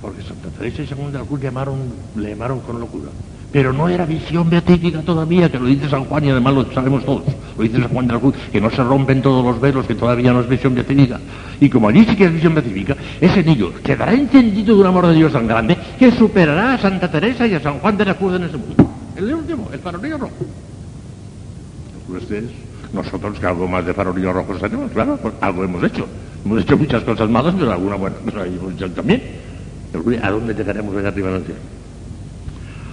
Porque 0.00 0.22
Santa 0.22 0.48
Teresa 0.58 0.82
y 0.82 0.86
San 0.86 0.98
Juan 0.98 1.12
de 1.12 1.18
la 1.18 1.24
Cruz 1.24 1.40
le 1.40 1.48
amaron, 1.48 1.78
le 2.16 2.32
amaron 2.32 2.60
con 2.60 2.80
locura. 2.80 3.10
Pero 3.54 3.72
no 3.72 3.88
era 3.88 4.04
visión 4.04 4.50
beatífica 4.50 5.00
todavía, 5.02 5.48
que 5.48 5.60
lo 5.60 5.66
dice 5.66 5.88
San 5.88 6.06
Juan 6.06 6.24
y 6.24 6.30
además 6.30 6.54
lo 6.54 6.72
sabemos 6.72 7.04
todos. 7.04 7.22
Lo 7.56 7.62
dice 7.62 7.78
San 7.78 7.88
Juan 7.88 8.08
de 8.08 8.14
la 8.14 8.18
Cruz, 8.18 8.34
que 8.50 8.60
no 8.60 8.68
se 8.68 8.82
rompen 8.82 9.22
todos 9.22 9.44
los 9.44 9.60
velos, 9.60 9.86
que 9.86 9.94
todavía 9.94 10.32
no 10.32 10.40
es 10.40 10.48
visión 10.48 10.74
beatífica. 10.74 11.20
Y 11.60 11.70
como 11.70 11.88
allí 11.88 12.04
sí 12.04 12.16
que 12.16 12.24
es 12.24 12.32
visión 12.32 12.52
beatífica, 12.52 12.96
ese 13.20 13.44
niño 13.44 13.70
quedará 13.84 14.12
encendido 14.12 14.74
de 14.74 14.80
un 14.80 14.86
amor 14.88 15.06
de 15.06 15.14
Dios 15.14 15.32
tan 15.32 15.46
grande 15.46 15.78
que 15.96 16.10
superará 16.10 16.74
a 16.74 16.78
Santa 16.78 17.08
Teresa 17.08 17.46
y 17.46 17.54
a 17.54 17.60
San 17.60 17.78
Juan 17.78 17.96
de 17.96 18.04
la 18.04 18.14
Cruz 18.14 18.34
en 18.34 18.42
ese 18.42 18.56
mundo. 18.56 18.90
El 19.14 19.32
último, 19.32 19.70
el 19.72 19.78
farolillo 19.78 20.18
rojo. 20.18 20.34
Pues 22.08 22.28
es 22.32 22.44
nosotros 22.92 23.38
que 23.38 23.46
algo 23.46 23.68
más 23.68 23.86
de 23.86 23.94
farolillo 23.94 24.32
rojo 24.32 24.54
tenemos, 24.54 24.90
claro, 24.90 25.16
pues 25.22 25.32
algo 25.40 25.62
hemos 25.62 25.84
hecho. 25.84 26.08
Hemos 26.44 26.60
hecho 26.60 26.76
muchas 26.76 27.04
cosas 27.04 27.30
malas, 27.30 27.54
pero 27.56 27.70
alguna 27.70 27.94
buena 27.94 28.16
cosa 28.16 28.44
hemos 28.44 28.72
hecho 28.72 28.90
también. 28.90 29.22
¿A 30.24 30.30
dónde 30.32 30.54
llegaremos 30.54 30.96
allá 30.96 31.06
arriba 31.06 31.36
en? 31.36 31.83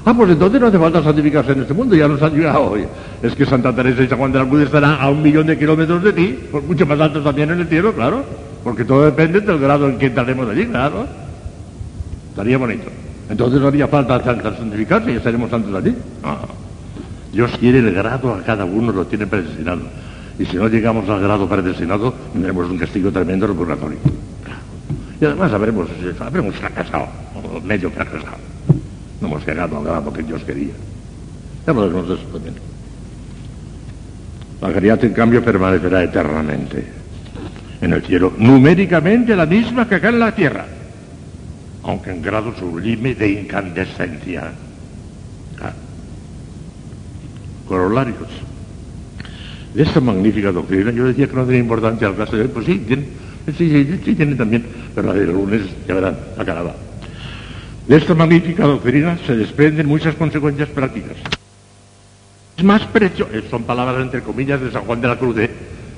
Ah, 0.04 0.14
pues 0.16 0.32
entonces 0.32 0.60
no 0.60 0.68
hace 0.68 0.80
falta 0.80 1.04
santificarse 1.04 1.52
en 1.52 1.62
este 1.62 1.74
mundo, 1.76 1.96
ya 1.96 2.08
nos 2.08 2.22
han 2.22 2.34
llegado 2.34 2.72
hoy. 2.72 2.86
Es 3.22 3.36
que 3.36 3.46
Santa 3.46 3.74
Teresa 3.76 4.02
y 4.02 4.08
San 4.08 4.18
Juan 4.18 4.32
de 4.32 4.40
la 4.40 4.46
Cruz 4.48 4.64
estarán 4.64 4.98
a 5.00 5.10
un 5.10 5.22
millón 5.22 5.46
de 5.46 5.58
kilómetros 5.60 6.04
de 6.04 6.14
ti, 6.14 6.40
pues 6.52 6.64
mucho 6.64 6.86
más 6.88 7.00
altos 7.00 7.24
también 7.24 7.52
en 7.52 7.60
el 7.60 7.68
cielo, 7.68 7.94
claro. 7.94 8.24
Porque 8.64 8.84
todo 8.84 9.06
depende 9.06 9.42
del 9.42 9.60
grado 9.60 9.88
en 9.88 9.98
que 10.00 10.08
entraremos 10.08 10.50
allí, 10.50 10.66
claro. 10.66 11.06
Estaría 12.30 12.58
bonito. 12.58 12.86
Entonces 13.30 13.62
no 13.62 13.68
haría 13.68 13.88
falta 13.88 14.24
san- 14.24 14.42
santificarse 14.42 15.12
y 15.12 15.16
estaremos 15.16 15.50
santos 15.52 15.74
allí. 15.76 15.96
Ah. 16.24 16.38
Dios 17.32 17.52
quiere 17.60 17.80
el 17.80 17.94
grado 17.94 18.34
a 18.34 18.42
cada 18.42 18.66
uno, 18.66 18.92
lo 18.92 19.06
tiene 19.06 19.28
predestinado. 19.28 19.82
Y 20.40 20.46
si 20.46 20.58
no 20.58 20.68
llegamos 20.68 21.08
al 21.10 21.22
grado 21.22 21.48
predestinado, 21.48 22.14
tendremos 22.34 22.70
un 22.70 22.78
castigo 22.80 23.12
tremendo 23.12 23.46
en 23.46 23.52
el 23.52 23.58
purgatorio. 23.58 23.98
Y 25.22 25.26
además 25.26 25.54
habremos, 25.54 25.88
habremos 26.20 26.56
fracasado, 26.56 27.08
medio 27.64 27.92
fracasado. 27.92 28.51
No 29.22 29.28
hemos 29.28 29.46
llegado 29.46 29.78
al 29.78 29.84
grado 29.84 30.12
que 30.12 30.24
Dios 30.24 30.44
quería. 30.44 30.74
Ya 31.66 31.72
hablaremos 31.72 32.10
de 32.10 32.16
eso 32.16 32.24
también. 32.24 32.56
La 34.60 34.74
caridad, 34.74 35.04
en 35.04 35.14
cambio, 35.14 35.44
permanecerá 35.44 36.04
eternamente 36.04 36.86
en 37.82 37.94
el 37.94 38.04
cielo, 38.04 38.34
numéricamente 38.38 39.36
la 39.36 39.48
misma 39.48 39.88
que 39.88 39.96
acá 39.96 40.10
en 40.10 40.20
la 40.20 40.36
tierra, 40.36 40.66
aunque 41.84 42.12
en 42.12 42.22
grado 42.22 42.54
sublime 42.56 43.16
de 43.16 43.32
incandescencia. 43.32 44.52
Ah. 45.60 45.74
Corolarios. 47.68 48.30
De 49.74 49.84
esta 49.84 50.00
magnífica 50.00 50.52
doctrina, 50.52 50.92
yo 50.92 51.06
decía 51.06 51.28
que 51.28 51.36
no 51.36 51.46
tenía 51.46 51.62
importancia 51.62 52.08
al 52.08 52.18
caso 52.18 52.36
de 52.36 52.44
hoy, 52.44 52.50
pues 52.50 52.66
sí, 52.66 52.84
tiene, 52.86 53.06
sí, 53.48 53.70
sí, 53.70 54.00
sí, 54.04 54.16
tiene 54.16 54.36
también, 54.36 54.64
pero 54.94 55.08
la 55.08 55.14
del 55.14 55.32
lunes, 55.32 55.62
ya 55.88 55.96
verán, 55.96 56.18
acababa. 56.38 56.76
De 57.88 57.98
esta 57.98 58.14
magnífica 58.14 58.66
doctrina 58.66 59.18
se 59.26 59.36
desprenden 59.36 59.88
muchas 59.88 60.16
consecuencias 60.16 60.70
prácticas. 60.70 61.18
Es 62.58 62.64
más 62.64 62.84
precioso, 62.86 63.32
son 63.50 63.64
palabras 63.64 64.02
entre 64.02 64.22
comillas 64.22 64.62
de 64.62 64.72
San 64.72 64.84
Juan 64.84 65.02
de 65.02 65.08
la 65.08 65.18
Cruz, 65.18 65.38
¿eh? 65.40 65.50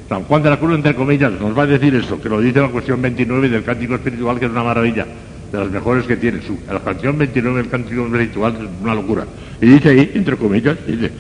San 0.08 0.24
Juan 0.24 0.44
de 0.44 0.50
la 0.50 0.60
Cruz, 0.60 0.76
entre 0.76 0.96
comillas, 0.96 1.32
nos 1.34 1.58
va 1.58 1.64
a 1.64 1.68
decir 1.68 1.94
eso, 1.96 2.22
que 2.22 2.30
lo 2.30 2.40
dice 2.40 2.62
la 2.62 2.70
cuestión 2.70 3.02
29 3.02 3.50
del 3.50 3.64
Cántico 3.64 3.96
Espiritual, 3.96 4.40
que 4.40 4.46
es 4.46 4.52
una 4.52 4.64
maravilla, 4.64 5.06
de 5.52 5.58
las 5.58 5.70
mejores 5.70 6.06
que 6.06 6.18
tiene. 6.18 6.42
Su, 6.42 6.58
la 6.72 6.80
canción 6.80 7.18
29 7.18 7.62
del 7.62 7.70
Cántico 7.70 8.06
Espiritual 8.06 8.56
es 8.56 8.82
una 8.82 8.96
locura. 8.96 9.26
Y 9.62 9.66
dice 9.68 9.90
ahí, 9.90 10.12
entre 10.14 10.38
comillas, 10.38 10.78
dice, 10.86 11.12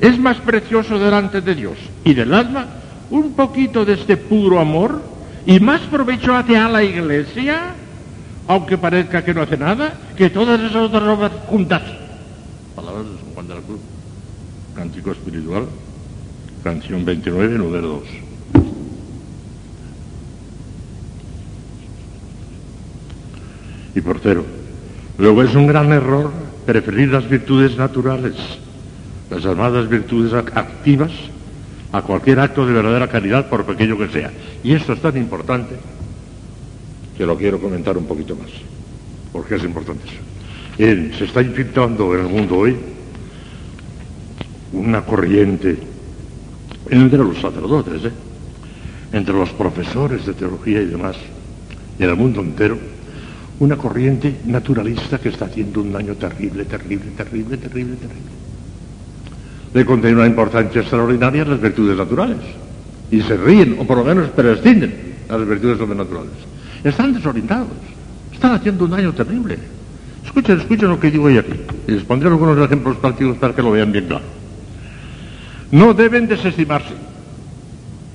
es 0.00 0.18
más 0.18 0.38
precioso 0.38 0.98
delante 0.98 1.40
de 1.40 1.54
Dios 1.54 1.76
y 2.04 2.14
del 2.14 2.32
alma 2.32 2.66
un 3.10 3.34
poquito 3.34 3.84
de 3.84 3.94
este 3.94 4.16
puro 4.16 4.58
amor 4.58 5.02
y 5.46 5.60
más 5.60 5.80
provecho 5.82 6.34
hace 6.34 6.56
a 6.56 6.68
la 6.68 6.82
iglesia 6.82 7.74
aunque 8.48 8.78
parezca 8.78 9.24
que 9.24 9.34
no 9.34 9.42
hace 9.42 9.56
nada, 9.56 9.94
que 10.16 10.30
todas 10.30 10.60
esas 10.60 10.76
otras 10.76 11.02
obras 11.02 11.32
juntas. 11.46 11.82
Palabras 12.74 13.04
de 13.04 13.16
San 13.16 13.34
Juan 13.34 13.48
de 13.48 13.54
la 13.54 13.60
Cruz. 13.60 13.80
Cántico 14.74 15.12
espiritual, 15.12 15.66
canción 16.64 17.04
29, 17.04 17.58
número 17.58 17.88
2. 17.88 18.02
Y 23.94 24.00
portero, 24.00 24.44
luego 25.18 25.42
es 25.42 25.54
un 25.54 25.66
gran 25.66 25.92
error 25.92 26.32
preferir 26.64 27.08
las 27.10 27.28
virtudes 27.28 27.76
naturales, 27.76 28.34
las 29.30 29.42
llamadas 29.42 29.88
virtudes 29.88 30.32
activas, 30.32 31.10
a 31.92 32.00
cualquier 32.00 32.40
acto 32.40 32.64
de 32.64 32.72
verdadera 32.72 33.08
caridad, 33.08 33.50
por 33.50 33.66
pequeño 33.66 33.98
que 33.98 34.08
sea. 34.08 34.30
Y 34.64 34.72
esto 34.72 34.94
es 34.94 35.02
tan 35.02 35.18
importante 35.18 35.76
que 37.16 37.26
lo 37.26 37.36
quiero 37.36 37.60
comentar 37.60 37.96
un 37.96 38.06
poquito 38.06 38.36
más, 38.36 38.50
porque 39.32 39.56
es 39.56 39.64
importante 39.64 40.02
eso. 40.06 41.18
se 41.18 41.24
está 41.24 41.42
infiltrando 41.42 42.14
en 42.14 42.20
el 42.20 42.28
mundo 42.28 42.58
hoy 42.58 42.76
una 44.72 45.04
corriente 45.04 45.76
entre 46.90 47.18
los 47.18 47.38
sacerdotes, 47.38 48.04
¿eh? 48.04 48.12
entre 49.12 49.34
los 49.34 49.50
profesores 49.50 50.24
de 50.26 50.32
teología 50.34 50.80
y 50.80 50.86
demás, 50.86 51.16
y 51.98 52.02
en 52.02 52.10
el 52.10 52.16
mundo 52.16 52.40
entero, 52.40 52.78
una 53.60 53.76
corriente 53.76 54.40
naturalista 54.46 55.18
que 55.18 55.28
está 55.28 55.44
haciendo 55.44 55.82
un 55.82 55.92
daño 55.92 56.14
terrible, 56.14 56.64
terrible, 56.64 57.10
terrible, 57.16 57.56
terrible, 57.58 57.96
terrible. 57.96 58.32
Le 59.74 59.84
contiene 59.84 60.16
una 60.16 60.26
importancia 60.26 60.80
extraordinaria 60.80 61.44
las 61.44 61.60
virtudes 61.60 61.96
naturales. 61.96 62.38
Y 63.10 63.20
se 63.22 63.36
ríen, 63.36 63.76
o 63.78 63.84
por 63.86 63.98
lo 63.98 64.04
menos 64.04 64.30
prescinden 64.30 64.94
las 65.28 65.46
virtudes 65.46 65.78
sobrenaturales. 65.78 66.32
Están 66.84 67.12
desorientados. 67.12 67.68
Están 68.32 68.52
haciendo 68.52 68.84
un 68.84 68.90
daño 68.90 69.12
terrible. 69.12 69.58
Escuchen, 70.24 70.60
escuchen 70.60 70.88
lo 70.88 70.98
que 70.98 71.10
digo 71.10 71.24
hoy 71.24 71.38
aquí. 71.38 71.52
Y 71.86 71.92
les 71.92 72.04
pondré 72.04 72.28
algunos 72.28 72.58
ejemplos 72.58 72.96
prácticos 72.96 73.36
para 73.36 73.54
que 73.54 73.62
lo 73.62 73.72
vean 73.72 73.92
bien 73.92 74.06
claro. 74.06 74.24
No 75.70 75.94
deben 75.94 76.28
desestimarse, 76.28 76.94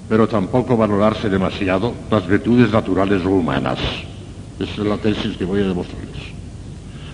pero 0.08 0.28
tampoco 0.28 0.78
valorarse 0.78 1.30
demasiado 1.30 1.94
las 2.12 2.28
virtudes 2.28 2.72
naturales 2.72 3.26
o 3.26 3.30
humanas. 3.30 3.80
Esa 4.60 4.82
es 4.82 4.88
la 4.88 4.98
tesis 4.98 5.38
que 5.38 5.46
voy 5.46 5.62
a 5.62 5.68
demostrarles. 5.68 6.22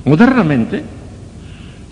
Modernamente 0.06 0.84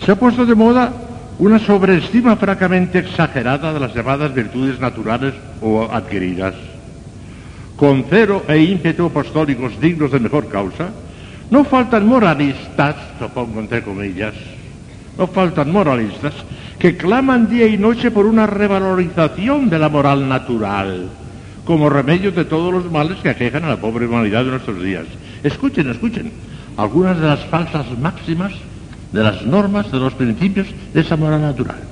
se 0.04 0.12
ha 0.12 0.16
puesto 0.16 0.44
de 0.44 0.54
moda 0.54 0.92
una 1.38 1.58
sobreestima 1.58 2.36
francamente 2.36 2.98
exagerada 2.98 3.72
de 3.72 3.80
las 3.80 3.94
llamadas 3.94 4.34
virtudes 4.34 4.78
naturales 4.80 5.34
o 5.60 5.88
adquiridas. 5.90 6.54
Con 7.82 8.06
cero 8.06 8.46
e 8.46 8.62
ímpetu 8.62 9.10
apostólicos 9.10 9.74
dignos 9.82 10.14
de 10.14 10.22
mejor 10.22 10.46
causa, 10.46 10.94
no 11.50 11.66
faltan 11.66 12.06
moralistas, 12.06 12.94
supongo 13.18 13.58
entre 13.58 13.82
comillas, 13.82 14.38
no 15.18 15.26
faltan 15.26 15.74
moralistas 15.74 16.30
que 16.78 16.94
claman 16.94 17.50
día 17.50 17.66
y 17.66 17.74
noche 17.74 18.14
por 18.14 18.30
una 18.30 18.46
revalorización 18.46 19.66
de 19.66 19.82
la 19.82 19.88
moral 19.88 20.28
natural, 20.28 21.10
como 21.66 21.90
remedio 21.90 22.30
de 22.30 22.44
todos 22.44 22.72
los 22.72 22.86
males 22.86 23.18
que 23.18 23.34
aquejan 23.34 23.64
a 23.64 23.74
la 23.74 23.82
pobre 23.82 24.06
humanidad 24.06 24.44
de 24.44 24.54
nuestros 24.54 24.80
días. 24.80 25.06
Escuchen, 25.42 25.90
escuchen, 25.90 26.30
algunas 26.76 27.18
de 27.18 27.26
las 27.26 27.44
falsas 27.46 27.98
máximas 27.98 28.52
de 29.10 29.24
las 29.24 29.42
normas, 29.42 29.90
de 29.90 29.98
los 29.98 30.14
principios 30.14 30.68
de 30.94 31.00
esa 31.00 31.16
moral 31.16 31.42
natural. 31.42 31.82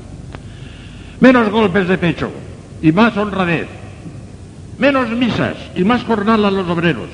Menos 1.18 1.50
golpes 1.50 1.88
de 1.88 1.98
pecho 1.98 2.30
y 2.80 2.92
más 2.92 3.16
honradez. 3.16 3.80
Menos 4.80 5.10
misas 5.10 5.56
y 5.76 5.84
más 5.84 6.02
jornal 6.04 6.42
a 6.42 6.50
los 6.50 6.66
obreros. 6.66 7.10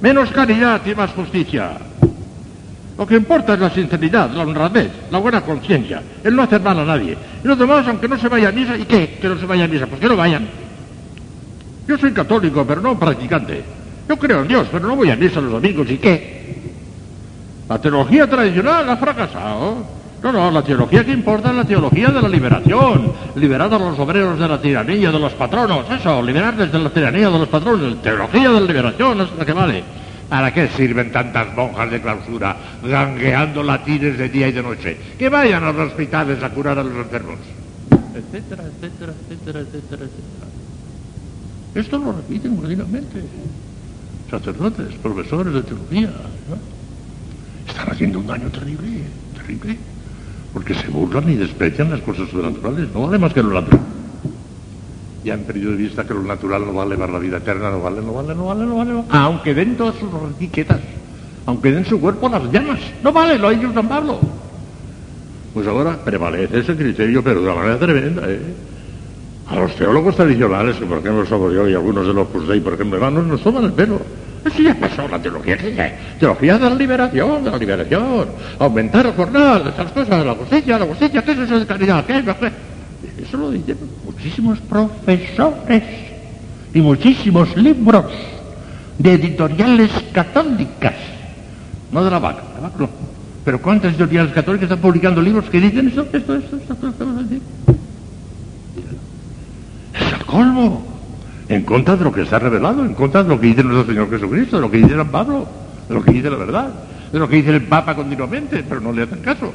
Menos 0.00 0.30
caridad 0.30 0.80
y 0.86 0.94
más 0.94 1.10
justicia. 1.10 1.72
Lo 2.96 3.06
que 3.06 3.16
importa 3.16 3.54
es 3.54 3.60
la 3.60 3.70
sinceridad, 3.70 4.30
la 4.30 4.44
honradez, 4.44 4.90
la 5.10 5.18
buena 5.18 5.40
conciencia, 5.40 6.00
el 6.22 6.36
no 6.36 6.42
hacer 6.42 6.60
mal 6.60 6.78
a 6.78 6.84
nadie. 6.84 7.16
Y 7.42 7.46
los 7.46 7.58
demás, 7.58 7.86
aunque 7.88 8.06
no 8.06 8.16
se 8.16 8.28
vaya 8.28 8.50
a 8.50 8.52
misa, 8.52 8.76
¿y 8.76 8.84
qué? 8.84 9.18
Que 9.20 9.28
no 9.28 9.36
se 9.36 9.46
vaya 9.46 9.64
a 9.64 9.68
misa, 9.68 9.86
pues 9.88 10.00
que 10.00 10.08
no 10.08 10.16
vayan. 10.16 10.48
Yo 11.88 11.98
soy 11.98 12.12
católico, 12.12 12.64
pero 12.64 12.80
no 12.80 12.96
practicante. 12.96 13.64
Yo 14.08 14.16
creo 14.16 14.42
en 14.42 14.48
Dios, 14.48 14.68
pero 14.70 14.86
no 14.86 14.94
voy 14.94 15.10
a 15.10 15.16
misa 15.16 15.40
los 15.40 15.50
domingos, 15.50 15.90
¿y 15.90 15.98
qué? 15.98 16.56
La 17.68 17.80
teología 17.80 18.28
tradicional 18.28 18.88
ha 18.88 18.96
fracasado. 18.96 19.97
No, 20.22 20.32
no, 20.32 20.50
la 20.50 20.62
teología 20.62 21.04
que 21.04 21.12
importa 21.12 21.50
es 21.50 21.56
la 21.56 21.64
teología 21.64 22.08
de 22.08 22.20
la 22.20 22.28
liberación. 22.28 23.12
Liberar 23.36 23.72
a 23.72 23.78
los 23.78 23.98
obreros 23.98 24.38
de 24.38 24.48
la 24.48 24.60
tiranía 24.60 25.12
de 25.12 25.18
los 25.18 25.32
patronos. 25.34 25.88
Eso, 25.90 26.22
liberarles 26.22 26.72
de 26.72 26.78
la 26.78 26.90
tiranía 26.90 27.30
de 27.30 27.38
los 27.38 27.48
patronos. 27.48 28.02
Teología 28.02 28.50
de 28.50 28.60
la 28.60 28.66
liberación 28.66 29.20
es 29.20 29.28
la 29.38 29.44
que 29.44 29.52
vale. 29.52 29.84
¿Para 30.28 30.52
qué 30.52 30.68
sirven 30.68 31.10
tantas 31.10 31.54
monjas 31.56 31.90
de 31.90 32.02
clausura 32.02 32.56
gangueando 32.82 33.62
latines 33.62 34.18
de 34.18 34.28
día 34.28 34.48
y 34.48 34.52
de 34.52 34.62
noche? 34.62 34.98
Que 35.18 35.28
vayan 35.28 35.64
a 35.64 35.72
los 35.72 35.88
hospitales 35.88 36.42
a 36.42 36.50
curar 36.50 36.78
a 36.78 36.84
los 36.84 36.94
enfermos. 36.94 37.36
Etcétera, 37.90 38.64
etcétera, 38.64 39.12
etcétera, 39.12 39.60
etcétera, 39.60 40.04
etcétera. 40.04 40.46
Esto 41.74 41.98
lo 41.98 42.12
repiten 42.12 42.56
continuamente 42.56 43.22
sacerdotes, 44.30 44.94
profesores 45.02 45.54
de 45.54 45.62
teología, 45.62 46.10
están 47.66 47.90
haciendo 47.90 48.18
un 48.18 48.26
daño 48.26 48.48
terrible, 48.50 49.02
terrible, 49.34 49.78
porque 50.52 50.74
se 50.74 50.88
burlan 50.88 51.28
y 51.30 51.34
desprecian 51.34 51.90
las 51.90 52.00
cosas 52.00 52.28
sobrenaturales, 52.28 52.88
no 52.94 53.06
vale 53.06 53.18
más 53.18 53.32
que 53.32 53.42
lo 53.42 53.50
natural. 53.50 53.80
Ya 55.24 55.34
han 55.34 55.40
perdido 55.40 55.72
de 55.72 55.76
vista 55.76 56.06
que 56.06 56.14
lo 56.14 56.22
natural 56.22 56.64
no 56.64 56.72
vale 56.72 56.96
para 56.96 57.12
la 57.12 57.18
vida 57.18 57.38
eterna, 57.38 57.70
no 57.70 57.80
vale, 57.80 58.00
no 58.00 58.12
vale, 58.14 58.34
no 58.34 58.46
vale, 58.46 58.64
no 58.64 58.76
vale, 58.76 59.04
aunque 59.10 59.54
den 59.54 59.76
todas 59.76 59.96
sus 59.96 60.08
etiquetas, 60.36 60.80
aunque 61.46 61.72
den 61.72 61.84
su 61.84 62.00
cuerpo 62.00 62.28
las 62.28 62.50
llamas, 62.50 62.80
no 63.02 63.12
vale, 63.12 63.38
lo 63.38 63.48
ha 63.48 63.50
dicho 63.50 63.72
San 63.72 63.88
Pablo. 63.88 64.18
Pues 65.52 65.66
ahora 65.66 65.96
prevalece 66.04 66.60
ese 66.60 66.76
criterio, 66.76 67.22
pero 67.22 67.40
de 67.40 67.46
una 67.46 67.54
manera 67.54 67.78
tremenda, 67.78 68.22
¿eh? 68.26 68.40
A 69.48 69.56
los 69.56 69.74
teólogos 69.76 70.14
tradicionales, 70.14 70.76
que 70.76 70.84
por 70.84 70.98
ejemplo 70.98 71.24
somos 71.26 71.52
yo 71.54 71.66
y 71.68 71.74
algunos 71.74 72.06
de 72.06 72.12
los 72.12 72.28
Crusade, 72.28 72.60
por 72.60 72.74
ejemplo, 72.74 72.96
hermanos, 72.96 73.26
nos 73.26 73.42
toman 73.42 73.64
el 73.64 73.72
pelo. 73.72 73.98
Eso 74.44 74.62
ya 74.62 74.74
pasó, 74.74 75.08
la 75.08 75.20
teología, 75.20 75.56
¿qué 75.56 75.94
Teología 76.18 76.58
de 76.58 76.70
la 76.70 76.74
liberación, 76.74 77.44
de 77.44 77.50
la 77.50 77.58
liberación. 77.58 78.28
Aumentar 78.58 79.06
el 79.06 79.12
jornal, 79.12 79.72
esas 79.72 79.92
cosas, 79.92 80.24
la 80.24 80.34
cosecha, 80.34 80.78
la 80.78 80.86
cosecha, 80.86 81.22
¿qué 81.22 81.32
es 81.32 81.38
eso 81.38 81.60
de 81.60 81.66
caridad? 81.66 82.04
¿Qué 82.04 82.18
es? 82.18 82.24
Eso 83.28 83.36
lo 83.36 83.50
dicen 83.50 83.76
muchísimos 84.04 84.58
profesores 84.60 85.82
y 86.72 86.80
muchísimos 86.80 87.56
libros 87.56 88.06
de 88.98 89.12
editoriales 89.12 89.90
católicas. 90.12 90.94
No 91.92 92.04
de 92.04 92.10
la 92.10 92.18
vaca, 92.18 92.42
la 92.54 92.60
vaca 92.60 92.76
no. 92.78 92.88
Pero 93.44 93.62
¿cuántas 93.62 93.92
editoriales 93.92 94.32
católicas 94.32 94.64
están 94.64 94.80
publicando 94.80 95.22
libros 95.22 95.48
que 95.50 95.60
dicen 95.60 95.88
esto, 95.88 96.02
esto, 96.12 96.34
esto, 96.34 96.56
esto, 96.56 96.74
esto, 96.74 96.88
esto, 96.88 97.04
esto? 97.20 97.78
colmo. 100.28 100.97
En 101.48 101.62
contra 101.62 101.96
de 101.96 102.04
lo 102.04 102.12
que 102.12 102.22
está 102.22 102.38
revelado, 102.38 102.84
en 102.84 102.94
contra 102.94 103.22
de 103.22 103.30
lo 103.30 103.40
que 103.40 103.46
dice 103.46 103.62
nuestro 103.64 103.86
Señor 103.86 104.10
Jesucristo, 104.10 104.56
de 104.56 104.62
lo 104.62 104.70
que 104.70 104.78
dice 104.78 104.94
San 104.94 105.08
Pablo, 105.08 105.46
de 105.88 105.94
lo 105.94 106.02
que 106.02 106.12
dice 106.12 106.30
la 106.30 106.36
verdad, 106.36 106.68
de 107.10 107.18
lo 107.18 107.28
que 107.28 107.36
dice 107.36 107.50
el 107.50 107.62
Papa 107.62 107.94
continuamente, 107.94 108.62
pero 108.68 108.80
no 108.80 108.92
le 108.92 109.02
hacen 109.02 109.20
caso. 109.20 109.52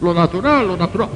Lo 0.00 0.12
natural, 0.12 0.66
lo 0.66 0.76
natural. 0.76 1.08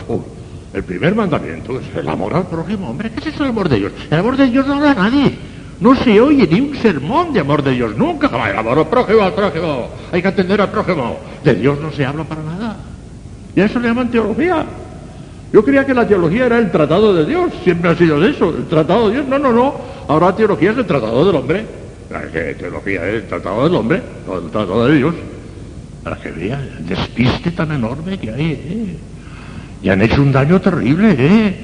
El 0.72 0.82
primer 0.84 1.14
mandamiento 1.14 1.78
es 1.80 1.86
el 1.96 2.08
amor 2.08 2.34
al 2.34 2.46
prójimo. 2.46 2.90
Hombre, 2.90 3.10
¿qué 3.10 3.20
es 3.20 3.34
eso 3.34 3.44
el 3.44 3.50
amor 3.50 3.68
de 3.68 3.76
Dios? 3.76 3.92
El 4.10 4.18
amor 4.18 4.36
de 4.36 4.46
Dios 4.46 4.66
no 4.66 4.74
habla 4.74 4.92
a 4.92 4.94
nadie. 4.94 5.36
No 5.80 5.94
se 5.96 6.20
oye 6.20 6.46
ni 6.50 6.60
un 6.60 6.76
sermón 6.76 7.32
de 7.32 7.40
amor 7.40 7.62
de 7.62 7.72
Dios. 7.72 7.96
Nunca 7.96 8.28
el 8.48 8.56
amor 8.56 8.78
al 8.78 8.88
prójimo, 8.88 9.22
al 9.22 9.34
prójimo. 9.34 9.88
Hay 10.12 10.22
que 10.22 10.28
atender 10.28 10.60
al 10.60 10.70
prójimo. 10.70 11.16
De 11.42 11.54
Dios 11.54 11.80
no 11.80 11.90
se 11.90 12.04
habla 12.04 12.24
para 12.24 12.42
nada. 12.42 12.76
Y 13.56 13.60
a 13.60 13.66
eso 13.66 13.78
le 13.80 13.88
llaman 13.88 14.10
teología. 14.10 14.64
Yo 15.55 15.65
creía 15.65 15.86
que 15.86 15.94
la 15.94 16.05
teología 16.05 16.47
era 16.47 16.58
el 16.58 16.68
tratado 16.73 17.15
de 17.15 17.24
Dios, 17.26 17.52
siempre 17.62 17.89
ha 17.89 17.94
sido 17.94 18.24
eso, 18.24 18.49
el 18.50 18.65
tratado 18.65 19.07
de 19.07 19.15
Dios. 19.15 19.28
No, 19.28 19.39
no, 19.39 19.52
no. 19.52 19.73
Ahora 20.08 20.34
teología 20.34 20.73
es 20.73 20.78
el 20.78 20.84
tratado 20.84 21.24
del 21.24 21.36
hombre. 21.36 21.65
¿Qué 22.33 22.57
teología 22.58 23.07
es 23.07 23.23
el 23.23 23.28
tratado 23.28 23.62
del 23.62 23.76
hombre, 23.76 24.02
no 24.26 24.39
el 24.39 24.50
tratado 24.50 24.84
de 24.89 24.97
Dios. 24.97 25.15
Para 26.02 26.16
que 26.16 26.33
vea 26.33 26.60
el 26.60 26.89
despiste 26.89 27.52
tan 27.52 27.70
enorme 27.70 28.18
que 28.18 28.33
hay, 28.33 28.50
¿eh? 28.50 28.97
Y 29.81 29.89
han 29.91 30.02
hecho 30.02 30.23
un 30.23 30.33
daño 30.33 30.60
terrible, 30.60 31.15
¿eh? 31.16 31.57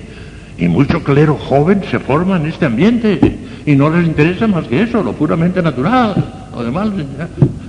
Y 0.57 0.69
mucho 0.69 1.03
clero 1.03 1.35
joven 1.35 1.83
se 1.91 1.99
forma 1.99 2.37
en 2.37 2.47
este 2.47 2.67
ambiente 2.67 3.19
y 3.67 3.75
no 3.75 3.91
les 3.91 4.07
interesa 4.07 4.47
más 4.47 4.69
que 4.69 4.83
eso, 4.85 5.03
lo 5.03 5.15
puramente 5.15 5.61
natural. 5.61 6.15
Además, 6.57 6.91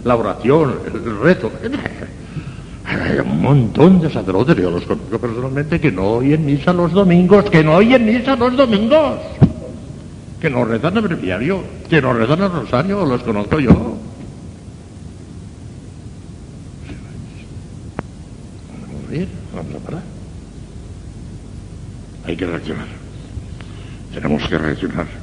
la 0.04 0.16
oración, 0.16 0.76
el 0.86 1.20
reto. 1.20 1.52
Hay 2.92 3.20
un 3.20 3.42
montón 3.42 4.02
de 4.02 4.10
sacerdotes, 4.10 4.58
yo 4.58 4.70
los 4.70 4.84
conozco 4.84 5.18
personalmente, 5.18 5.80
que 5.80 5.92
no 5.92 6.16
oyen 6.16 6.46
misa 6.46 6.74
los 6.74 6.92
domingos, 6.92 7.50
que 7.50 7.64
no 7.64 7.76
oyen 7.76 8.06
misa 8.06 8.36
los 8.36 8.58
domingos, 8.58 9.20
que 10.42 10.50
no 10.50 10.66
rezan 10.66 10.98
el 10.98 11.04
breviario, 11.04 11.64
que 11.90 12.02
no 12.02 12.12
rezan 12.12 12.42
el 12.42 12.52
rosario, 12.52 13.06
los 13.06 13.24
conozco 13.24 13.60
yo. 13.60 13.72
Vamos 13.72 14.04
a 19.10 19.56
vamos 19.56 19.76
a 19.76 19.80
parar. 19.86 20.04
Hay 22.26 22.36
que 22.36 22.46
reaccionar. 22.46 22.88
Tenemos 24.14 24.48
que 24.50 24.58
reaccionar. 24.58 25.21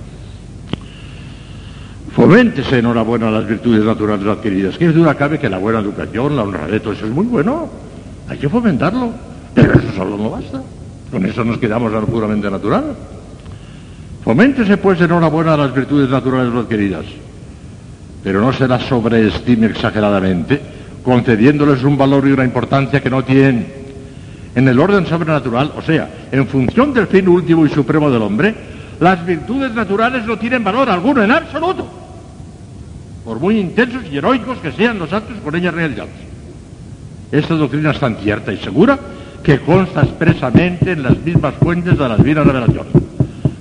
Foméntese 2.19 2.81
enhorabuena 2.81 3.31
las 3.31 3.47
virtudes 3.47 3.85
naturales 3.85 4.27
adquiridas. 4.27 4.77
¿Qué 4.77 4.89
duda 4.89 5.15
cabe 5.15 5.39
que 5.39 5.49
la 5.49 5.59
buena 5.59 5.79
educación, 5.79 6.35
la 6.35 6.43
honradez, 6.43 6.83
todo 6.83 6.93
eso 6.93 7.07
es 7.07 7.13
muy 7.13 7.27
bueno? 7.27 7.69
Hay 8.29 8.37
que 8.39 8.49
fomentarlo. 8.49 9.13
Pero 9.55 9.75
eso 9.75 9.93
solo 9.95 10.17
no 10.17 10.31
basta. 10.31 10.61
Con 11.13 11.25
eso 11.25 11.45
nos 11.45 11.59
quedamos 11.59 11.95
a 11.95 12.01
lo 12.01 12.07
puramente 12.07 12.51
natural. 12.51 12.87
Foméntese 14.25 14.79
pues 14.79 15.01
enhorabuena 15.01 15.57
las 15.57 15.73
virtudes 15.73 16.11
naturales 16.11 16.53
adquiridas. 16.53 17.05
Pero 18.25 18.41
no 18.41 18.53
se 18.53 18.67
las 18.67 18.83
sobreestime 18.83 19.67
exageradamente, 19.67 20.61
concediéndoles 21.05 21.85
un 21.85 21.97
valor 21.97 22.27
y 22.27 22.33
una 22.33 22.45
importancia 22.45 23.01
que 23.01 23.11
no 23.11 23.23
tienen. 23.23 23.65
En 24.57 24.67
el 24.67 24.81
orden 24.81 25.07
sobrenatural, 25.07 25.71
o 25.77 25.83
sea, 25.83 26.11
en 26.33 26.49
función 26.49 26.93
del 26.93 27.07
fin 27.07 27.29
último 27.29 27.65
y 27.65 27.69
supremo 27.69 28.11
del 28.11 28.23
hombre, 28.23 28.53
las 28.99 29.25
virtudes 29.25 29.73
naturales 29.73 30.27
no 30.27 30.37
tienen 30.37 30.65
valor 30.65 30.91
alguno 30.91 31.23
en 31.23 31.31
absoluto 31.31 31.98
por 33.29 33.41
muy 33.41 33.61
intensos 33.61 34.05
y 34.11 34.17
heroicos 34.17 34.57
que 34.57 34.73
sean 34.73 34.99
los 34.99 35.13
actos 35.13 35.37
por 35.45 35.55
ellas 35.55 35.75
realizados. 35.75 36.09
Esta 37.31 37.57
doctrina 37.57 37.91
es 37.91 38.01
tan 38.01 38.17
cierta 38.17 38.51
y 38.55 38.57
segura 38.57 38.99
que 39.43 39.61
consta 39.61 40.01
expresamente 40.01 40.93
en 40.93 41.03
las 41.03 41.19
mismas 41.19 41.53
fuentes 41.57 41.99
de 41.99 42.09
la 42.09 42.17
divina 42.17 42.43
revelación. 42.43 42.87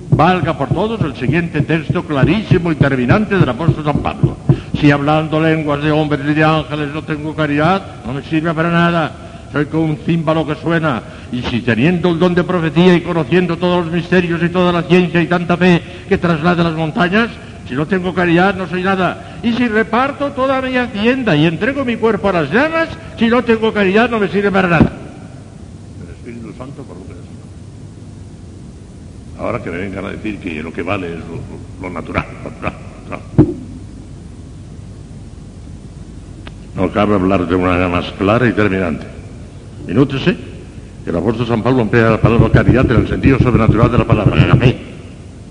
Valga 0.08 0.56
por 0.56 0.70
todos 0.70 1.02
el 1.02 1.14
siguiente 1.16 1.60
texto 1.60 2.02
clarísimo 2.02 2.72
y 2.72 2.76
terminante 2.76 3.38
del 3.38 3.46
apóstol 3.46 3.84
San 3.84 3.98
Pablo. 3.98 4.38
Si 4.80 4.90
hablando 4.90 5.38
lenguas 5.38 5.82
de 5.82 5.92
hombres 5.92 6.22
y 6.26 6.32
de 6.32 6.44
ángeles 6.44 6.88
no 6.94 7.02
tengo 7.02 7.36
caridad, 7.36 7.82
no 8.06 8.14
me 8.14 8.22
sirve 8.22 8.54
para 8.54 8.70
nada. 8.70 9.12
Soy 9.52 9.66
como 9.66 9.84
un 9.84 9.98
címbalo 9.98 10.46
que 10.46 10.54
suena. 10.54 11.02
Y 11.30 11.42
si 11.42 11.60
teniendo 11.60 12.08
el 12.08 12.18
don 12.18 12.34
de 12.34 12.42
profecía 12.42 12.94
y 12.94 13.02
conociendo 13.02 13.58
todos 13.58 13.84
los 13.84 13.92
misterios 13.92 14.42
y 14.42 14.48
toda 14.48 14.72
la 14.72 14.84
ciencia 14.84 15.20
y 15.20 15.26
tanta 15.26 15.58
fe 15.58 15.82
que 16.08 16.16
traslada 16.16 16.64
las 16.64 16.74
montañas, 16.74 17.28
si 17.68 17.74
no 17.74 17.86
tengo 17.86 18.14
caridad, 18.14 18.54
no 18.54 18.66
soy 18.66 18.82
nada. 18.82 19.38
Y 19.42 19.52
si 19.52 19.68
reparto 19.68 20.32
toda 20.32 20.62
mi 20.62 20.74
hacienda 20.76 21.36
y 21.36 21.44
entrego 21.44 21.84
mi 21.84 21.96
cuerpo 21.96 22.30
a 22.30 22.32
las 22.32 22.50
llamas, 22.50 22.88
si 23.18 23.26
no 23.28 23.44
tengo 23.44 23.74
caridad, 23.74 24.08
no 24.08 24.18
me 24.18 24.28
sirve 24.28 24.50
para 24.50 24.68
nada. 24.68 24.90
El 26.02 26.14
Espíritu 26.14 26.56
Santo 26.56 26.82
por 26.84 26.96
lo 26.96 27.04
que 27.04 27.12
es. 27.12 27.18
Ahora 29.38 29.62
que 29.62 29.70
me 29.70 29.76
vengan 29.76 30.06
a 30.06 30.10
decir 30.10 30.38
que 30.38 30.62
lo 30.62 30.72
que 30.72 30.82
vale 30.82 31.12
es 31.12 31.20
lo, 31.80 31.90
natural, 31.90 32.24
No 36.74 36.90
cabe 36.92 37.16
hablar 37.16 37.46
de 37.46 37.54
una 37.54 37.70
manera 37.70 37.88
más 37.88 38.10
clara 38.12 38.48
y 38.48 38.52
terminante. 38.52 39.04
Y 39.86 39.92
nótese 39.92 40.36
que 41.04 41.10
el 41.10 41.16
apóstol 41.16 41.46
San 41.46 41.62
Pablo 41.62 41.82
emplea 41.82 42.10
la 42.10 42.20
palabra 42.20 42.50
caridad 42.50 42.90
en 42.90 43.02
el 43.02 43.08
sentido 43.08 43.38
sobrenatural 43.38 43.92
de 43.92 43.98
la 43.98 44.04
palabra, 44.04 44.40
el 44.40 44.76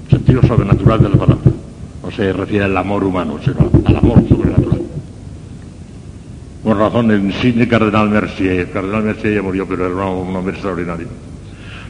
sentido 0.10 0.42
sobrenatural 0.42 1.04
de 1.04 1.10
la 1.10 1.16
palabra 1.16 1.57
no 2.08 2.12
se 2.14 2.32
refiere 2.32 2.64
al 2.64 2.78
amor 2.78 3.04
humano, 3.04 3.38
sino 3.44 3.70
al 3.86 3.96
amor 3.98 4.24
sobrenatural. 4.30 4.82
Por 6.64 6.78
razón, 6.78 7.12
el 7.12 7.26
insigne 7.26 7.68
cardenal 7.68 8.10
Mercier, 8.10 8.62
el 8.62 8.72
cardenal 8.72 9.04
Mercier 9.04 9.36
ya 9.36 9.42
murió, 9.42 9.68
pero 9.68 9.88
era 9.88 10.06
un 10.06 10.34
hombre 10.34 10.54
extraordinario. 10.54 11.08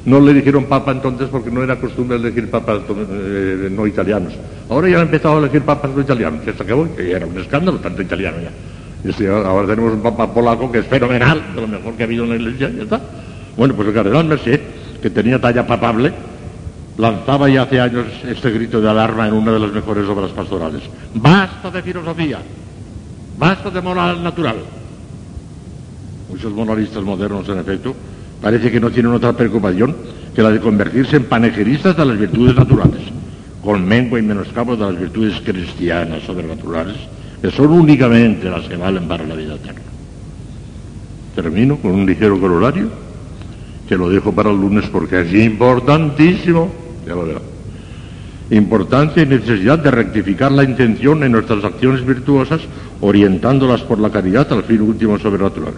No 0.06 0.20
le 0.20 0.34
dijeron 0.34 0.66
papa 0.66 0.92
entonces 0.92 1.30
porque 1.30 1.52
no 1.52 1.62
era 1.64 1.76
costumbre 1.76 2.18
elegir 2.18 2.50
papas 2.50 2.80
eh, 2.90 3.70
no 3.72 3.86
italianos. 3.86 4.34
Ahora 4.70 4.90
ya 4.90 4.96
han 4.96 5.04
empezado 5.04 5.36
a 5.36 5.40
elegir 5.40 5.62
papas 5.62 5.92
no 5.92 6.02
italianos, 6.02 6.48
hasta 6.48 6.66
que 6.66 6.74
voy, 6.74 6.90
que 6.98 7.12
era 7.12 7.28
un 7.28 7.38
escándalo, 7.38 7.78
tanto 7.78 8.02
italiano 8.02 8.38
ya. 8.42 9.32
ahora 9.46 9.68
tenemos 9.68 9.94
un 9.94 10.02
papa 10.02 10.34
polaco 10.34 10.72
que 10.72 10.80
es 10.80 10.88
fenomenal, 10.88 11.44
de 11.54 11.62
lo 11.62 11.68
mejor 11.68 11.94
que 11.94 12.02
ha 12.02 12.06
habido 12.08 12.24
en 12.24 12.30
la 12.32 12.36
iglesia, 12.38 12.72
ya 12.76 12.84
está. 12.84 13.00
Bueno, 13.56 13.76
pues 13.76 13.88
el 13.88 13.94
cardenal 13.94 14.26
Mercier, 14.26 14.62
que 15.00 15.12
tenía 15.12 15.40
talla 15.40 15.68
papable, 15.68 16.12
lanzaba 16.98 17.48
ya 17.48 17.64
hace 17.64 17.80
años 17.80 18.08
este 18.28 18.52
grito 18.52 18.82
de 18.82 18.90
alarma 18.90 19.28
en 19.28 19.34
una 19.34 19.52
de 19.52 19.60
las 19.60 19.72
mejores 19.72 20.08
obras 20.08 20.32
pastorales. 20.32 20.82
Basta 21.14 21.70
de 21.70 21.82
filosofía, 21.84 22.40
basta 23.38 23.70
de 23.70 23.82
moral 23.82 24.24
natural. 24.24 24.58
Muchos 26.30 26.52
moralistas 26.52 27.04
modernos, 27.04 27.48
en 27.50 27.60
efecto, 27.60 27.96
parece 28.42 28.72
que 28.72 28.80
no 28.80 28.90
tienen 28.90 29.14
otra 29.14 29.34
preocupación 29.34 29.96
que 30.36 30.42
la 30.42 30.52
de 30.52 30.60
convertirse 30.60 31.18
en 31.18 31.26
panejeristas 31.26 31.96
de 31.96 32.06
las 32.06 32.18
virtudes 32.18 32.56
naturales, 32.56 33.02
con 33.64 33.86
mengua 33.86 34.20
y 34.20 34.24
menoscabo 34.24 34.76
de 34.76 34.86
las 34.86 35.00
virtudes 35.00 35.40
cristianas 35.42 36.24
sobrenaturales, 36.24 36.98
que 37.42 37.52
son 37.52 37.72
únicamente 37.72 38.50
las 38.50 38.68
que 38.68 38.76
valen 38.76 39.08
para 39.08 39.24
la 39.24 39.36
vida 39.36 39.56
eterna. 39.56 39.82
Termino 41.36 41.78
con 41.78 41.92
un 41.92 42.06
ligero 42.06 42.40
corolario, 42.40 42.90
que 43.88 43.96
lo 43.96 44.10
dejo 44.10 44.32
para 44.32 44.50
el 44.50 44.58
lunes 44.58 44.86
porque 44.90 45.22
es 45.22 45.34
importantísimo 45.34 46.87
ya 47.08 47.16
lo. 47.16 47.58
Importancia 48.50 49.24
y 49.24 49.26
necesidad 49.26 49.80
de 49.80 49.92
rectificar 49.92 50.52
la 50.52 50.64
intención 50.64 51.24
en 51.24 51.34
nuestras 51.34 51.64
acciones 51.64 52.06
virtuosas, 52.06 52.62
orientándolas 53.02 53.82
por 53.82 54.00
la 54.00 54.10
caridad 54.10 54.52
al 54.54 54.64
fin 54.64 54.82
último 54.82 55.20
sobrenatural. 55.20 55.74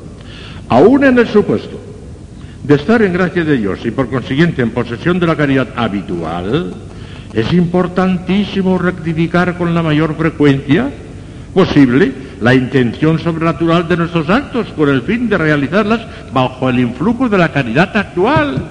Aún 0.68 1.04
en 1.04 1.18
el 1.18 1.28
supuesto 1.28 1.80
de 2.64 2.76
estar 2.76 3.02
en 3.02 3.14
gracia 3.14 3.44
de 3.44 3.58
Dios 3.58 3.80
y 3.86 3.92
por 3.92 4.10
consiguiente 4.10 4.62
en 4.62 4.70
posesión 4.70 5.20
de 5.20 5.26
la 5.26 5.36
caridad 5.36 5.70
habitual, 5.76 6.74
es 7.34 7.54
importantísimo 7.54 8.78
rectificar 8.78 9.58
con 9.58 9.74
la 9.74 9.82
mayor 9.82 10.16
frecuencia 10.16 10.92
posible 11.54 12.12
la 12.42 12.54
intención 12.54 13.20
sobrenatural 13.20 13.88
de 13.88 13.98
nuestros 13.98 14.30
actos 14.30 14.68
con 14.76 14.90
el 14.90 15.02
fin 15.02 15.28
de 15.28 15.38
realizarlas 15.38 16.02
bajo 16.32 16.70
el 16.70 16.80
influjo 16.80 17.28
de 17.28 17.38
la 17.38 17.52
caridad 17.52 17.96
actual 17.98 18.70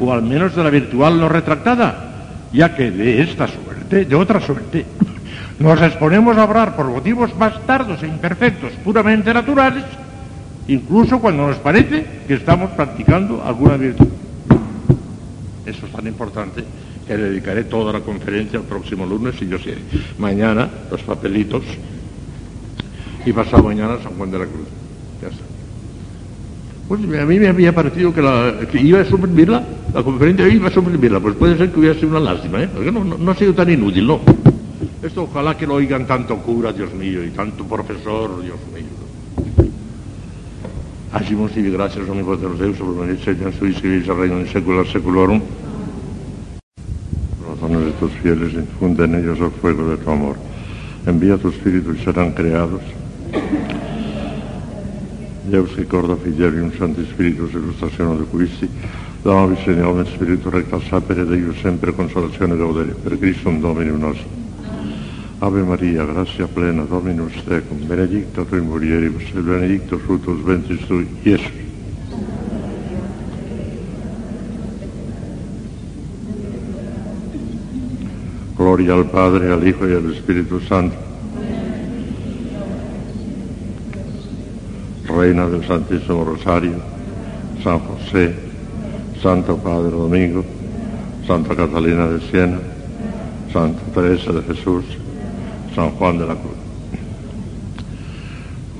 o 0.00 0.12
al 0.12 0.22
menos 0.22 0.54
de 0.54 0.64
la 0.64 0.70
virtual 0.70 1.18
no 1.18 1.28
retractada, 1.28 2.48
ya 2.52 2.74
que 2.74 2.90
de 2.90 3.22
esta 3.22 3.46
suerte, 3.48 4.04
de 4.04 4.14
otra 4.14 4.40
suerte, 4.40 4.84
nos 5.58 5.80
exponemos 5.82 6.36
a 6.36 6.44
obrar 6.44 6.76
por 6.76 6.86
motivos 6.86 7.36
más 7.36 7.60
tardos 7.66 8.02
e 8.02 8.06
imperfectos, 8.06 8.72
puramente 8.84 9.32
naturales, 9.34 9.84
incluso 10.68 11.18
cuando 11.18 11.46
nos 11.46 11.56
parece 11.56 12.04
que 12.26 12.34
estamos 12.34 12.70
practicando 12.72 13.42
alguna 13.44 13.76
virtud. 13.76 14.08
Eso 15.66 15.86
es 15.86 15.92
tan 15.92 16.06
importante 16.06 16.64
que 17.06 17.16
le 17.16 17.24
dedicaré 17.24 17.64
toda 17.64 17.92
la 17.92 18.00
conferencia 18.00 18.58
el 18.58 18.64
próximo 18.64 19.04
lunes, 19.06 19.34
si 19.38 19.48
yo 19.48 19.58
sé. 19.58 19.76
Mañana 20.18 20.68
los 20.90 21.02
papelitos 21.02 21.62
y 23.24 23.32
pasado 23.32 23.62
mañana 23.64 23.96
San 24.02 24.12
Juan 24.12 24.30
de 24.30 24.38
la 24.38 24.46
Cruz. 24.46 24.68
Ya 25.20 25.28
está. 25.28 25.57
Pues 26.88 27.02
a 27.02 27.26
mí 27.26 27.38
me 27.38 27.48
había 27.48 27.74
parecido 27.74 28.14
que, 28.14 28.22
iba 28.80 29.00
a 29.00 29.04
suprimirla, 29.04 29.62
la 29.92 30.02
conferencia 30.02 30.48
iba 30.48 30.68
a 30.68 30.70
suprimirla, 30.70 31.20
pues 31.20 31.34
puede 31.34 31.58
ser 31.58 31.70
que 31.70 31.80
hubiera 31.80 31.94
sido 31.94 32.08
una 32.08 32.20
lástima, 32.20 32.62
¿eh? 32.62 32.68
porque 32.72 32.90
no, 32.90 33.30
ha 33.30 33.34
sido 33.34 33.52
tan 33.52 33.70
inútil, 33.70 34.06
¿no? 34.06 34.20
Esto 35.02 35.24
ojalá 35.24 35.54
que 35.54 35.66
lo 35.66 35.74
oigan 35.74 36.06
tanto 36.06 36.38
cura, 36.38 36.72
Dios 36.72 36.94
mío, 36.94 37.22
y 37.22 37.28
tanto 37.28 37.64
profesor, 37.64 38.42
Dios 38.42 38.56
mío. 38.74 39.68
Hacemos 41.12 41.54
y 41.58 41.70
gracias 41.70 42.08
a 42.08 42.14
mi 42.14 42.22
Dios, 42.22 42.58
Deus, 42.58 42.76
por 42.78 43.00
venir, 43.00 43.22
Señor, 43.22 43.52
su 43.52 43.66
el 43.66 44.06
reino 44.06 44.38
en 44.38 44.48
secular 44.48 44.86
seculorum. 44.86 45.42
Corazones 47.44 47.84
de 47.84 47.92
tus 47.92 48.12
fieles, 48.22 48.54
infunde 48.54 49.04
en 49.04 49.14
ellos 49.14 49.38
el 49.40 49.50
fuego 49.50 49.90
de 49.90 49.98
tu 49.98 50.10
amor. 50.10 50.36
Envía 51.06 51.36
tu 51.36 51.48
espíritu 51.50 51.92
y 51.92 51.98
serán 51.98 52.32
creados 52.32 52.80
Deus 55.48 55.74
ricorda 55.76 56.12
un 56.12 56.72
Santo 56.76 57.02
Spiritus, 57.04 57.52
illustrazione 57.52 58.18
di 58.18 58.26
Cristi, 58.30 58.68
dama 59.22 59.56
Signore 59.64 60.04
Spirito 60.04 60.50
recta 60.50 60.78
sapere 60.78 61.26
Dio 61.26 61.54
sempre 61.54 61.94
consolazione 61.94 62.52
e 62.52 62.56
gaudere, 62.58 62.92
per 62.92 63.18
Cristo 63.18 63.48
un 63.48 63.60
Dominum 63.60 63.98
nostro. 63.98 64.28
Ave 65.38 65.62
Maria, 65.62 66.04
grazia 66.04 66.46
plena, 66.46 66.82
Dominus 66.82 67.32
tecum, 67.44 67.86
benedicta 67.86 68.44
in 68.50 68.66
mulieribus, 68.66 69.22
e 69.34 69.40
benedicto 69.40 69.96
fructus 69.98 70.42
ventris 70.42 70.84
tui, 70.84 71.06
Iesus. 71.22 71.66
Gloria 78.54 78.94
al 78.94 79.06
Padre, 79.06 79.50
al 79.50 79.66
Hijo 79.66 79.88
y 79.88 79.94
al 79.94 80.12
Espíritu 80.12 80.58
Santo 80.58 81.07
Reina 85.18 85.48
del 85.48 85.66
Santísimo 85.66 86.24
Rosario, 86.24 86.74
San 87.64 87.80
José, 87.80 88.36
Santo 89.20 89.56
Padre 89.56 89.90
Domingo, 89.90 90.44
Santa 91.26 91.56
Catalina 91.56 92.06
de 92.06 92.20
Siena, 92.30 92.60
Santa 93.52 93.80
Teresa 93.92 94.30
de 94.30 94.42
Jesús, 94.42 94.84
San 95.74 95.90
Juan 95.90 96.18
de 96.18 96.26
la 96.26 96.34
Cruz. 96.34 96.54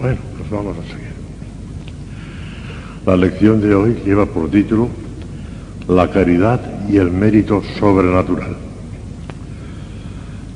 Bueno, 0.01 0.19
pues 0.39 0.49
vamos 0.49 0.77
a 0.79 0.83
seguir. 0.93 1.09
La 3.05 3.17
lección 3.17 3.61
de 3.61 3.75
hoy 3.75 4.01
lleva 4.07 4.25
por 4.25 4.49
título 4.49 4.89
La 5.89 6.09
caridad 6.09 6.61
y 6.89 6.99
el 6.99 7.11
mérito 7.11 7.65
sobrenatural. 7.81 8.57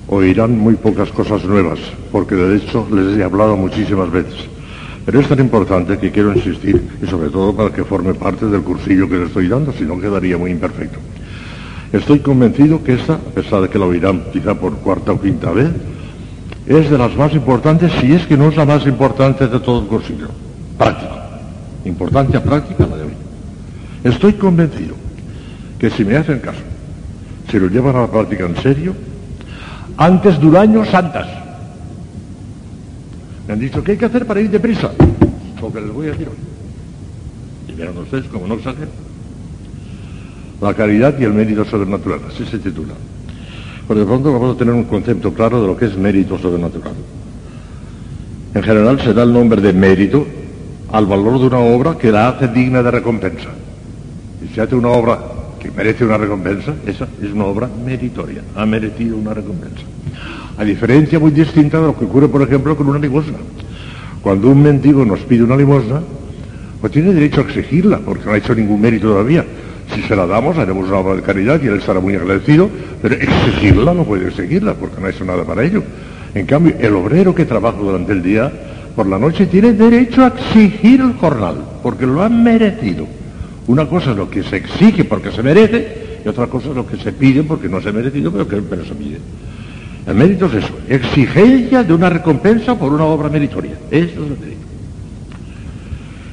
Oirán 0.06 0.56
muy 0.56 0.74
pocas 0.74 1.10
cosas 1.10 1.44
nuevas, 1.44 1.80
porque 2.12 2.36
de 2.36 2.58
hecho 2.58 2.86
les 2.92 3.18
he 3.18 3.24
hablado 3.24 3.56
muchísimas 3.56 4.12
veces. 4.12 4.52
Pero 5.04 5.20
es 5.20 5.28
tan 5.28 5.40
importante 5.40 5.98
que 5.98 6.10
quiero 6.10 6.32
insistir, 6.32 6.80
y 7.02 7.06
sobre 7.06 7.28
todo 7.30 7.54
para 7.54 7.70
que 7.70 7.84
forme 7.84 8.14
parte 8.14 8.46
del 8.46 8.62
cursillo 8.62 9.08
que 9.08 9.16
le 9.16 9.24
estoy 9.24 9.48
dando, 9.48 9.72
si 9.72 9.84
no 9.84 10.00
quedaría 10.00 10.38
muy 10.38 10.50
imperfecto. 10.52 10.98
Estoy 11.92 12.20
convencido 12.20 12.82
que 12.82 12.94
esta, 12.94 13.14
a 13.14 13.18
pesar 13.18 13.62
de 13.62 13.68
que 13.68 13.78
la 13.78 13.86
oirán 13.86 14.24
quizá 14.32 14.54
por 14.54 14.76
cuarta 14.76 15.12
o 15.12 15.20
quinta 15.20 15.50
vez, 15.50 15.70
es 16.66 16.88
de 16.88 16.96
las 16.96 17.14
más 17.16 17.34
importantes, 17.34 17.92
si 18.00 18.12
es 18.12 18.26
que 18.26 18.36
no 18.36 18.48
es 18.48 18.56
la 18.56 18.64
más 18.64 18.86
importante 18.86 19.48
de 19.48 19.58
todo 19.58 19.82
el 19.82 19.88
concilio. 19.88 20.28
Práctica. 20.78 21.40
Importancia 21.84 22.42
práctica 22.42 22.86
la 22.86 22.96
de 22.96 23.02
hoy. 23.02 23.12
Estoy 24.04 24.34
convencido 24.34 24.94
que 25.78 25.90
si 25.90 26.04
me 26.04 26.16
hacen 26.16 26.38
caso, 26.38 26.60
si 27.50 27.58
lo 27.58 27.66
llevan 27.66 27.96
a 27.96 28.02
la 28.02 28.06
práctica 28.06 28.46
en 28.46 28.56
serio, 28.56 28.94
antes 29.96 30.40
de 30.40 30.46
un 30.46 30.86
santas. 30.86 31.41
Han 33.52 33.58
dicho, 33.58 33.84
¿qué 33.84 33.92
hay 33.92 33.98
que 33.98 34.06
hacer 34.06 34.24
para 34.24 34.40
ir 34.40 34.50
deprisa? 34.50 34.90
Lo 35.60 35.70
que 35.70 35.80
les 35.82 35.92
voy 35.92 36.06
a 36.06 36.12
decir 36.12 36.26
hoy. 36.26 36.36
Y 37.68 37.76
verán 37.76 37.98
ustedes 37.98 38.24
como 38.26 38.46
no 38.46 38.54
exagero. 38.54 38.88
La 40.62 40.72
caridad 40.72 41.18
y 41.18 41.24
el 41.24 41.34
mérito 41.34 41.62
sobrenatural, 41.66 42.20
así 42.28 42.46
se 42.46 42.58
titula. 42.58 42.94
Por 43.86 43.98
de 43.98 44.06
pronto 44.06 44.32
vamos 44.32 44.54
a 44.56 44.58
tener 44.58 44.72
un 44.72 44.84
concepto 44.84 45.34
claro 45.34 45.60
de 45.60 45.66
lo 45.66 45.76
que 45.76 45.84
es 45.84 45.98
mérito 45.98 46.38
sobrenatural. 46.38 46.94
En 48.54 48.62
general 48.62 48.98
se 49.02 49.12
da 49.12 49.22
el 49.22 49.34
nombre 49.34 49.60
de 49.60 49.74
mérito 49.74 50.26
al 50.90 51.04
valor 51.04 51.38
de 51.38 51.46
una 51.48 51.58
obra 51.58 51.98
que 51.98 52.10
la 52.10 52.30
hace 52.30 52.48
digna 52.48 52.82
de 52.82 52.90
recompensa. 52.90 53.50
Si 54.40 54.54
se 54.54 54.62
hace 54.62 54.74
una 54.74 54.88
obra 54.88 55.31
que 55.62 55.70
merece 55.70 56.04
una 56.04 56.18
recompensa, 56.18 56.74
esa 56.84 57.06
es 57.22 57.30
una 57.30 57.44
obra 57.44 57.68
meritoria, 57.84 58.42
ha 58.56 58.66
merecido 58.66 59.16
una 59.16 59.32
recompensa. 59.32 59.84
A 60.58 60.64
diferencia 60.64 61.20
muy 61.20 61.30
distinta 61.30 61.80
de 61.80 61.86
lo 61.86 61.96
que 61.96 62.04
ocurre, 62.04 62.26
por 62.26 62.42
ejemplo, 62.42 62.76
con 62.76 62.88
una 62.88 62.98
limosna. 62.98 63.38
Cuando 64.20 64.50
un 64.50 64.60
mendigo 64.60 65.04
nos 65.04 65.20
pide 65.20 65.44
una 65.44 65.56
limosna, 65.56 66.00
pues 66.80 66.92
tiene 66.92 67.14
derecho 67.14 67.42
a 67.42 67.44
exigirla, 67.44 67.98
porque 67.98 68.24
no 68.24 68.32
ha 68.32 68.38
hecho 68.38 68.56
ningún 68.56 68.80
mérito 68.80 69.06
todavía. 69.08 69.44
Si 69.94 70.02
se 70.02 70.16
la 70.16 70.26
damos, 70.26 70.58
haremos 70.58 70.88
una 70.88 70.98
obra 70.98 71.14
de 71.14 71.22
caridad 71.22 71.62
y 71.62 71.68
él 71.68 71.78
estará 71.78 72.00
muy 72.00 72.16
agradecido, 72.16 72.68
pero 73.00 73.14
exigirla 73.14 73.94
no 73.94 74.04
puede 74.04 74.26
exigirla, 74.26 74.74
porque 74.74 75.00
no 75.00 75.06
ha 75.06 75.10
hecho 75.10 75.24
nada 75.24 75.44
para 75.44 75.62
ello. 75.62 75.84
En 76.34 76.44
cambio, 76.44 76.74
el 76.80 76.94
obrero 76.96 77.34
que 77.34 77.44
trabaja 77.44 77.78
durante 77.78 78.12
el 78.12 78.22
día, 78.22 78.50
por 78.96 79.06
la 79.06 79.18
noche, 79.18 79.46
tiene 79.46 79.72
derecho 79.74 80.24
a 80.24 80.28
exigir 80.28 81.00
el 81.00 81.12
jornal, 81.14 81.56
porque 81.84 82.04
lo 82.04 82.20
ha 82.20 82.28
merecido. 82.28 83.06
Una 83.66 83.86
cosa 83.86 84.10
es 84.10 84.16
lo 84.16 84.28
que 84.28 84.42
se 84.42 84.56
exige 84.56 85.04
porque 85.04 85.30
se 85.30 85.42
merece, 85.42 86.20
y 86.24 86.28
otra 86.28 86.46
cosa 86.46 86.70
es 86.70 86.76
lo 86.76 86.86
que 86.86 86.96
se 86.96 87.12
pide 87.12 87.42
porque 87.42 87.68
no 87.68 87.80
se 87.80 87.90
ha 87.90 87.92
merecido, 87.92 88.32
pero 88.32 88.48
que 88.48 88.56
pero 88.62 88.84
se 88.84 88.94
pide. 88.94 89.18
El 90.06 90.14
mérito 90.14 90.46
es 90.46 90.64
eso, 90.64 90.78
exigencia 90.88 91.84
de 91.84 91.94
una 91.94 92.10
recompensa 92.10 92.76
por 92.76 92.92
una 92.92 93.04
obra 93.04 93.28
meritoria. 93.28 93.76
Eso 93.90 94.24
es 94.24 94.30
el 94.30 94.38
mérito. 94.38 94.66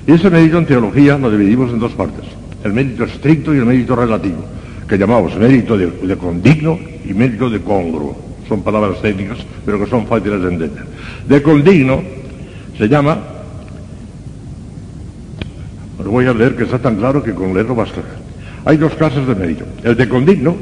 Y 0.07 0.11
ese 0.11 0.29
mérito 0.29 0.57
en 0.57 0.65
teología 0.65 1.17
lo 1.19 1.29
dividimos 1.29 1.71
en 1.71 1.79
dos 1.79 1.91
partes. 1.91 2.25
El 2.63 2.73
mérito 2.73 3.03
estricto 3.03 3.53
y 3.53 3.59
el 3.59 3.65
mérito 3.65 3.95
relativo, 3.95 4.43
que 4.87 4.97
llamamos 4.97 5.35
mérito 5.37 5.77
de, 5.77 5.85
de 5.85 6.17
condigno 6.17 6.79
y 7.05 7.13
mérito 7.13 7.47
de 7.49 7.61
congruo. 7.61 8.17
Son 8.47 8.63
palabras 8.63 8.99
técnicas, 9.01 9.37
pero 9.63 9.79
que 9.79 9.85
son 9.85 10.07
fáciles 10.07 10.41
de 10.41 10.47
entender. 10.47 10.85
De 11.27 11.41
condigno 11.43 12.01
se 12.75 12.87
llama, 12.87 13.19
lo 16.03 16.11
voy 16.11 16.25
a 16.25 16.33
leer 16.33 16.55
que 16.55 16.63
está 16.63 16.79
tan 16.79 16.95
claro 16.95 17.21
que 17.21 17.33
con 17.33 17.53
leerlo 17.53 17.75
basta. 17.75 18.01
Hay 18.65 18.77
dos 18.77 18.93
clases 18.93 19.27
de 19.27 19.35
mérito. 19.35 19.65
El 19.83 19.95
de 19.95 20.07
condigno, 20.07 20.55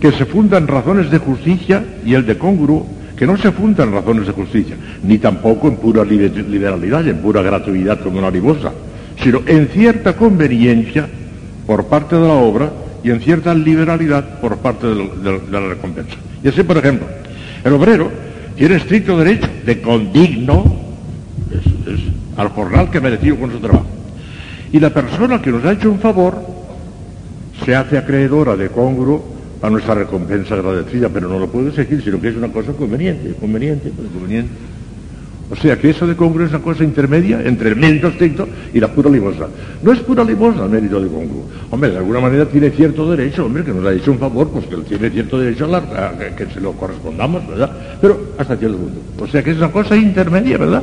que 0.00 0.12
se 0.12 0.26
funda 0.26 0.58
en 0.58 0.66
razones 0.66 1.10
de 1.10 1.18
justicia, 1.18 1.84
y 2.04 2.14
el 2.14 2.26
de 2.26 2.36
congruo, 2.36 2.86
que 3.16 3.26
no 3.26 3.36
se 3.36 3.50
funda 3.50 3.84
en 3.84 3.92
razones 3.92 4.26
de 4.26 4.32
justicia, 4.32 4.76
ni 5.02 5.18
tampoco 5.18 5.68
en 5.68 5.76
pura 5.76 6.04
liberalidad, 6.04 7.06
en 7.08 7.18
pura 7.18 7.42
gratuidad 7.42 8.00
como 8.00 8.18
una 8.18 8.30
limosna, 8.30 8.72
sino 9.22 9.40
en 9.46 9.68
cierta 9.68 10.14
conveniencia 10.14 11.08
por 11.66 11.86
parte 11.86 12.16
de 12.16 12.26
la 12.26 12.34
obra 12.34 12.70
y 13.02 13.10
en 13.10 13.20
cierta 13.20 13.54
liberalidad 13.54 14.40
por 14.40 14.58
parte 14.58 14.86
de, 14.86 15.40
la 15.50 15.60
recompensa. 15.60 16.16
Y 16.42 16.48
así, 16.48 16.62
por 16.62 16.76
ejemplo, 16.76 17.06
el 17.64 17.72
obrero 17.72 18.10
tiene 18.56 18.76
estricto 18.76 19.16
derecho 19.18 19.48
de 19.64 19.80
condigno 19.80 20.76
es, 21.50 22.00
al 22.36 22.48
jornal 22.48 22.90
que 22.90 22.98
ha 22.98 23.00
merecido 23.00 23.36
con 23.36 23.50
su 23.50 23.58
trabajo. 23.58 23.95
Y 24.72 24.80
la 24.80 24.90
persona 24.90 25.40
que 25.40 25.50
nos 25.50 25.64
ha 25.64 25.72
hecho 25.72 25.90
un 25.90 25.98
favor 25.98 26.34
se 27.64 27.74
hace 27.74 27.98
acreedora 27.98 28.56
de 28.56 28.68
congruo 28.68 29.36
a 29.62 29.70
nuestra 29.70 29.94
recompensa 29.94 30.54
agradecida, 30.54 31.08
pero 31.08 31.28
no 31.28 31.38
lo 31.38 31.48
puede 31.48 31.68
exigir, 31.68 32.02
sino 32.02 32.20
que 32.20 32.28
es 32.28 32.36
una 32.36 32.48
cosa 32.48 32.72
conveniente, 32.72 33.34
conveniente, 33.40 33.90
conveniente. 33.90 34.50
O 35.48 35.54
sea 35.54 35.78
que 35.78 35.90
eso 35.90 36.06
de 36.06 36.16
congruo 36.16 36.44
es 36.44 36.50
una 36.50 36.60
cosa 36.60 36.82
intermedia 36.82 37.40
entre 37.44 37.68
el 37.70 37.76
mérito 37.76 38.08
estricto 38.08 38.48
y 38.74 38.80
la 38.80 38.88
pura 38.88 39.08
limosna. 39.08 39.46
No 39.82 39.92
es 39.92 40.00
pura 40.00 40.24
limosna 40.24 40.64
el 40.64 40.70
mérito 40.70 41.00
de 41.00 41.08
congruo. 41.08 41.44
Hombre, 41.70 41.90
de 41.90 41.98
alguna 41.98 42.20
manera 42.20 42.46
tiene 42.46 42.70
cierto 42.70 43.08
derecho, 43.08 43.46
hombre, 43.46 43.62
que 43.62 43.72
nos 43.72 43.86
ha 43.86 43.92
hecho 43.92 44.10
un 44.10 44.18
favor, 44.18 44.48
pues 44.50 44.66
que 44.66 44.76
tiene 44.76 45.08
cierto 45.10 45.38
derecho 45.38 45.66
a, 45.66 45.68
la, 45.68 46.14
que, 46.18 46.44
que, 46.44 46.52
se 46.52 46.60
lo 46.60 46.72
correspondamos, 46.72 47.46
¿verdad? 47.46 47.70
Pero 48.00 48.32
hasta 48.36 48.56
cierto 48.56 48.76
punto. 48.76 49.24
O 49.24 49.26
sea 49.28 49.42
que 49.42 49.52
es 49.52 49.56
una 49.56 49.70
cosa 49.70 49.96
intermedia, 49.96 50.58
¿verdad? 50.58 50.82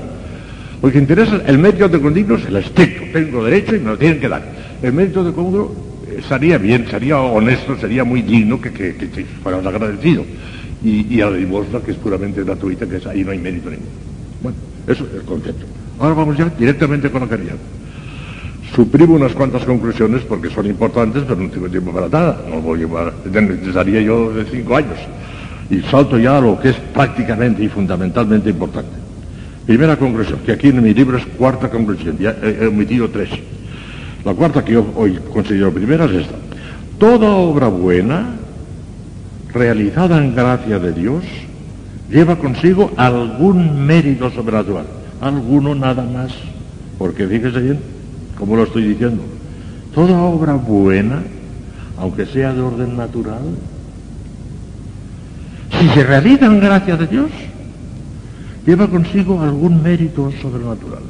Lo 0.83 0.91
que 0.91 0.97
interesa, 0.97 1.41
el 1.47 1.59
mérito 1.59 1.87
de 1.87 2.01
condigno 2.01 2.35
es 2.35 2.45
el 2.45 2.57
estricto. 2.57 3.03
Tengo 3.13 3.45
derecho 3.45 3.73
y 3.73 3.79
me 3.79 3.91
lo 3.91 3.97
tienen 3.97 4.19
que 4.19 4.27
dar. 4.27 4.43
El 4.81 4.91
mérito 4.91 5.23
de 5.23 5.31
congruo 5.31 5.73
estaría 6.17 6.57
bien, 6.57 6.85
sería 6.89 7.19
honesto, 7.19 7.77
sería 7.77 8.03
muy 8.03 8.21
digno 8.21 8.59
que, 8.59 8.69
que, 8.73 8.93
que, 8.95 9.09
que 9.09 9.23
fueras 9.41 9.65
agradecido. 9.65 10.25
Y, 10.83 11.15
y, 11.15 11.21
a 11.21 11.29
la 11.29 11.37
limosna, 11.37 11.79
que 11.79 11.91
es 11.91 11.97
puramente 11.97 12.43
gratuita, 12.43 12.85
que 12.85 12.97
es, 12.97 13.07
ahí 13.07 13.23
no 13.23 13.31
hay 13.31 13.39
mérito 13.39 13.69
ninguno. 13.69 13.89
Bueno, 14.41 14.57
eso 14.85 15.05
es 15.05 15.13
el 15.13 15.21
concepto. 15.21 15.65
Ahora 15.99 16.15
vamos 16.15 16.35
ya 16.37 16.51
directamente 16.59 17.09
con 17.09 17.21
la 17.21 17.29
caridad. 17.29 17.55
Suprimo 18.75 19.13
unas 19.13 19.31
cuantas 19.31 19.63
conclusiones 19.63 20.23
porque 20.23 20.49
son 20.49 20.65
importantes, 20.65 21.23
pero 21.25 21.39
no 21.39 21.49
tengo 21.49 21.69
tiempo 21.69 21.93
para 21.93 22.09
nada. 22.09 22.43
No 22.49 22.59
voy 22.59 22.79
a 22.79 22.81
llevar, 22.81 23.13
necesitaría 23.23 24.01
yo 24.01 24.33
de 24.33 24.43
cinco 24.51 24.75
años. 24.75 24.97
Y 25.69 25.79
salto 25.83 26.19
ya 26.19 26.39
a 26.39 26.41
lo 26.41 26.59
que 26.59 26.71
es 26.71 26.75
prácticamente 26.93 27.63
y 27.63 27.69
fundamentalmente 27.69 28.49
importante. 28.49 29.02
Primera 29.65 29.97
conclusión, 29.97 30.39
que 30.45 30.51
aquí 30.51 30.69
en 30.69 30.83
mi 30.83 30.93
libro 30.93 31.17
es 31.17 31.25
cuarta 31.25 31.69
conclusión, 31.69 32.17
ya 32.17 32.35
he 32.41 32.67
omitido 32.67 33.09
tres. 33.09 33.29
La 34.25 34.33
cuarta 34.33 34.63
que 34.63 34.73
yo 34.73 34.85
hoy 34.95 35.19
considero 35.31 35.73
primera 35.73 36.05
es 36.05 36.11
esta. 36.11 36.35
Toda 36.97 37.29
obra 37.31 37.67
buena, 37.67 38.35
realizada 39.53 40.17
en 40.17 40.35
gracia 40.35 40.79
de 40.79 40.91
Dios, 40.91 41.23
lleva 42.09 42.37
consigo 42.37 42.91
algún 42.97 43.85
mérito 43.85 44.29
sobrenatural. 44.31 44.85
Alguno 45.21 45.75
nada 45.75 46.03
más. 46.03 46.33
Porque 46.97 47.25
fíjese 47.25 47.59
bien, 47.59 47.79
como 48.37 48.55
lo 48.55 48.63
estoy 48.63 48.83
diciendo, 48.83 49.23
toda 49.95 50.19
obra 50.21 50.53
buena, 50.53 51.21
aunque 51.97 52.25
sea 52.25 52.53
de 52.53 52.61
orden 52.61 52.97
natural, 52.97 53.43
si 55.79 55.87
se 55.89 56.03
realiza 56.03 56.45
en 56.45 56.59
gracia 56.59 56.97
de 56.97 57.07
Dios, 57.07 57.31
lleva 58.65 58.87
consigo 58.87 59.41
algún 59.41 59.81
mérito 59.81 60.31
sobrenatural. 60.41 61.03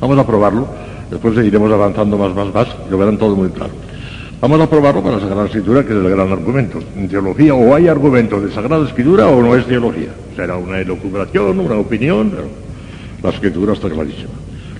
Vamos 0.00 0.18
a 0.18 0.26
probarlo 0.26 0.68
Después 1.10 1.34
seguiremos 1.34 1.72
avanzando 1.72 2.16
más, 2.16 2.32
más, 2.34 2.54
más, 2.54 2.68
y 2.86 2.90
lo 2.90 2.96
verán 2.96 3.18
todo 3.18 3.34
muy 3.34 3.48
claro. 3.48 3.72
Vamos 4.40 4.60
a 4.60 4.70
probarlo 4.70 5.02
con 5.02 5.12
la 5.12 5.20
Sagrada 5.20 5.46
Escritura, 5.46 5.82
que 5.82 5.92
es 5.92 5.98
el 5.98 6.08
gran 6.08 6.30
argumento. 6.30 6.78
En 6.96 7.08
teología 7.08 7.52
o 7.52 7.74
hay 7.74 7.88
argumento 7.88 8.40
de 8.40 8.52
Sagrada 8.52 8.86
Escritura 8.86 9.26
o 9.26 9.42
no 9.42 9.56
es 9.56 9.66
teología. 9.66 10.10
Será 10.36 10.56
una 10.56 10.78
elucubración, 10.78 11.58
una 11.58 11.74
opinión, 11.74 12.30
pero 12.30 12.48
la 13.22 13.30
Escritura 13.30 13.72
está 13.72 13.90
clarísima. 13.90 14.30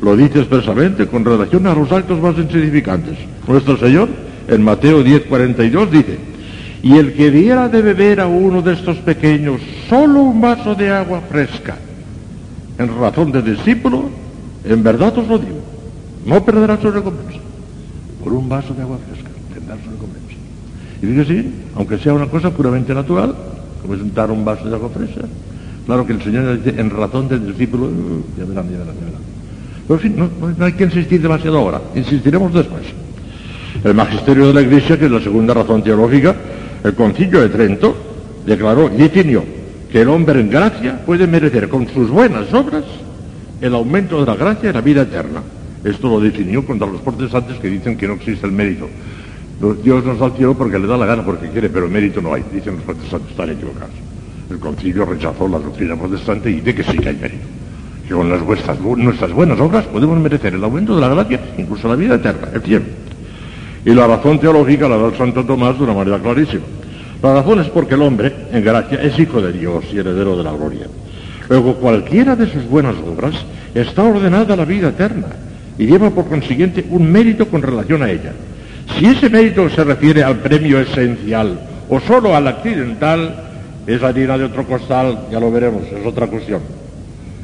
Lo 0.00 0.16
dice 0.16 0.38
expresamente 0.38 1.06
con 1.08 1.24
relación 1.24 1.66
a 1.66 1.74
los 1.74 1.90
actos 1.90 2.20
más 2.20 2.38
insignificantes. 2.38 3.18
Nuestro 3.46 3.76
Señor, 3.76 4.08
en 4.48 4.62
Mateo 4.62 5.02
10, 5.02 5.22
42, 5.22 5.90
dice, 5.90 6.18
y 6.82 6.96
el 6.96 7.12
que 7.12 7.30
diera 7.30 7.68
de 7.68 7.82
beber 7.82 8.20
a 8.20 8.28
uno 8.28 8.62
de 8.62 8.72
estos 8.72 8.96
pequeños 8.98 9.60
solo 9.90 10.22
un 10.22 10.40
vaso 10.40 10.76
de 10.76 10.88
agua 10.88 11.20
fresca, 11.28 11.76
en 12.78 12.96
razón 12.96 13.32
de 13.32 13.42
discípulo, 13.42 14.04
en 14.64 14.82
verdad 14.84 15.18
os 15.18 15.26
lo 15.26 15.36
digo, 15.36 15.58
no 16.24 16.44
perderá 16.44 16.80
su 16.80 16.92
recompensa. 16.92 17.40
Por 18.22 18.32
un 18.32 18.48
vaso 18.48 18.72
de 18.72 18.82
agua 18.82 18.98
fresca 19.08 19.28
tendrá 19.52 19.74
su 19.82 19.90
recompensa. 19.90 20.36
Y 21.02 21.06
fíjese, 21.06 21.50
aunque 21.74 21.98
sea 21.98 22.14
una 22.14 22.26
cosa 22.26 22.50
puramente 22.50 22.94
natural, 22.94 23.34
como 23.82 23.94
es 23.94 24.00
un 24.00 24.44
vaso 24.44 24.68
de 24.68 24.76
agua 24.76 24.90
fresca, 24.90 25.22
claro 25.86 26.06
que 26.06 26.12
el 26.12 26.22
Señor 26.22 26.62
dice, 26.62 26.80
en 26.80 26.90
razón 26.90 27.28
del 27.28 27.48
discípulo, 27.48 27.86
uh, 27.86 28.24
ya 28.38 28.44
verán, 28.44 28.70
ya 28.70 28.78
verán, 28.78 28.94
ya 28.94 29.06
verán. 29.06 29.22
Pero 29.88 29.94
en 29.94 30.00
fin, 30.00 30.16
no, 30.16 30.30
no, 30.56 30.64
hay 30.64 30.72
que 30.74 30.84
insistir 30.84 31.20
demasiado 31.20 31.58
ahora, 31.58 31.80
insistiremos 31.96 32.54
después. 32.54 32.82
El 33.82 33.94
magisterio 33.94 34.46
de 34.46 34.54
la 34.54 34.62
Iglesia, 34.62 34.96
que 34.96 35.06
es 35.06 35.10
la 35.10 35.20
segunda 35.20 35.52
razón 35.52 35.82
teológica, 35.82 36.36
el 36.84 36.94
concilio 36.94 37.40
de 37.40 37.48
Trento, 37.48 37.96
declaró 38.46 38.88
y 38.94 38.98
definió 38.98 39.59
que 39.90 40.02
el 40.02 40.08
hombre 40.08 40.40
en 40.40 40.50
gracia 40.50 41.04
puede 41.04 41.26
merecer 41.26 41.68
con 41.68 41.88
sus 41.88 42.10
buenas 42.10 42.52
obras 42.54 42.84
el 43.60 43.74
aumento 43.74 44.20
de 44.20 44.26
la 44.26 44.36
gracia 44.36 44.70
y 44.70 44.72
la 44.72 44.80
vida 44.80 45.02
eterna. 45.02 45.42
Esto 45.84 46.08
lo 46.08 46.20
definió 46.20 46.64
contra 46.64 46.86
los 46.86 47.00
protestantes 47.00 47.58
que 47.58 47.68
dicen 47.68 47.96
que 47.96 48.06
no 48.06 48.14
existe 48.14 48.46
el 48.46 48.52
mérito. 48.52 48.88
Dios 49.82 50.04
nos 50.04 50.18
da 50.18 50.26
el 50.26 50.32
cielo 50.32 50.54
porque 50.54 50.78
le 50.78 50.86
da 50.86 50.96
la 50.96 51.06
gana, 51.06 51.24
porque 51.24 51.48
quiere, 51.48 51.68
pero 51.68 51.88
mérito 51.88 52.22
no 52.22 52.32
hay. 52.32 52.44
Dicen 52.52 52.76
los 52.76 52.84
protestantes, 52.84 53.30
están 53.30 53.50
equivocados. 53.50 53.90
El 54.50 54.58
concilio 54.58 55.04
rechazó 55.04 55.48
la 55.48 55.58
doctrina 55.58 55.96
protestante 55.96 56.50
y 56.50 56.54
dice 56.54 56.74
que 56.74 56.82
sí 56.82 56.98
que 56.98 57.08
hay 57.08 57.16
mérito. 57.16 57.44
Que 58.06 58.14
con 58.14 58.30
las 58.30 58.42
nuestras 58.42 59.32
buenas 59.32 59.60
obras 59.60 59.84
podemos 59.86 60.18
merecer 60.18 60.54
el 60.54 60.64
aumento 60.64 60.94
de 60.94 61.00
la 61.00 61.08
gracia, 61.08 61.40
incluso 61.58 61.88
la 61.88 61.96
vida 61.96 62.14
eterna, 62.14 62.48
el 62.54 62.62
cielo. 62.62 62.84
Y 63.84 63.90
la 63.90 64.06
razón 64.06 64.38
teológica 64.38 64.88
la 64.88 64.96
da 64.96 65.08
el 65.08 65.16
Santo 65.16 65.44
Tomás 65.44 65.76
de 65.76 65.84
una 65.84 65.94
manera 65.94 66.18
clarísima. 66.18 66.64
La 67.22 67.34
razón 67.34 67.60
es 67.60 67.68
porque 67.68 67.94
el 67.94 68.02
hombre, 68.02 68.32
en 68.52 68.64
gracia, 68.64 69.00
es 69.02 69.18
hijo 69.18 69.42
de 69.42 69.52
Dios 69.52 69.84
y 69.92 69.98
heredero 69.98 70.36
de 70.36 70.44
la 70.44 70.52
gloria. 70.52 70.86
Luego, 71.48 71.74
cualquiera 71.74 72.34
de 72.34 72.50
sus 72.50 72.64
buenas 72.64 72.94
obras 72.96 73.34
está 73.74 74.04
ordenada 74.04 74.54
a 74.54 74.56
la 74.56 74.64
vida 74.64 74.88
eterna 74.88 75.26
y 75.76 75.86
lleva 75.86 76.10
por 76.10 76.26
consiguiente 76.26 76.84
un 76.88 77.10
mérito 77.10 77.46
con 77.46 77.60
relación 77.60 78.02
a 78.02 78.10
ella. 78.10 78.32
Si 78.96 79.04
ese 79.04 79.28
mérito 79.28 79.68
se 79.68 79.84
refiere 79.84 80.22
al 80.22 80.36
premio 80.36 80.80
esencial 80.80 81.60
o 81.88 82.00
solo 82.00 82.34
al 82.34 82.48
accidental, 82.48 83.34
es 83.86 84.02
harina 84.02 84.38
de 84.38 84.44
otro 84.44 84.64
costal, 84.64 85.26
ya 85.30 85.40
lo 85.40 85.50
veremos, 85.50 85.82
es 85.84 86.06
otra 86.06 86.26
cuestión 86.26 86.60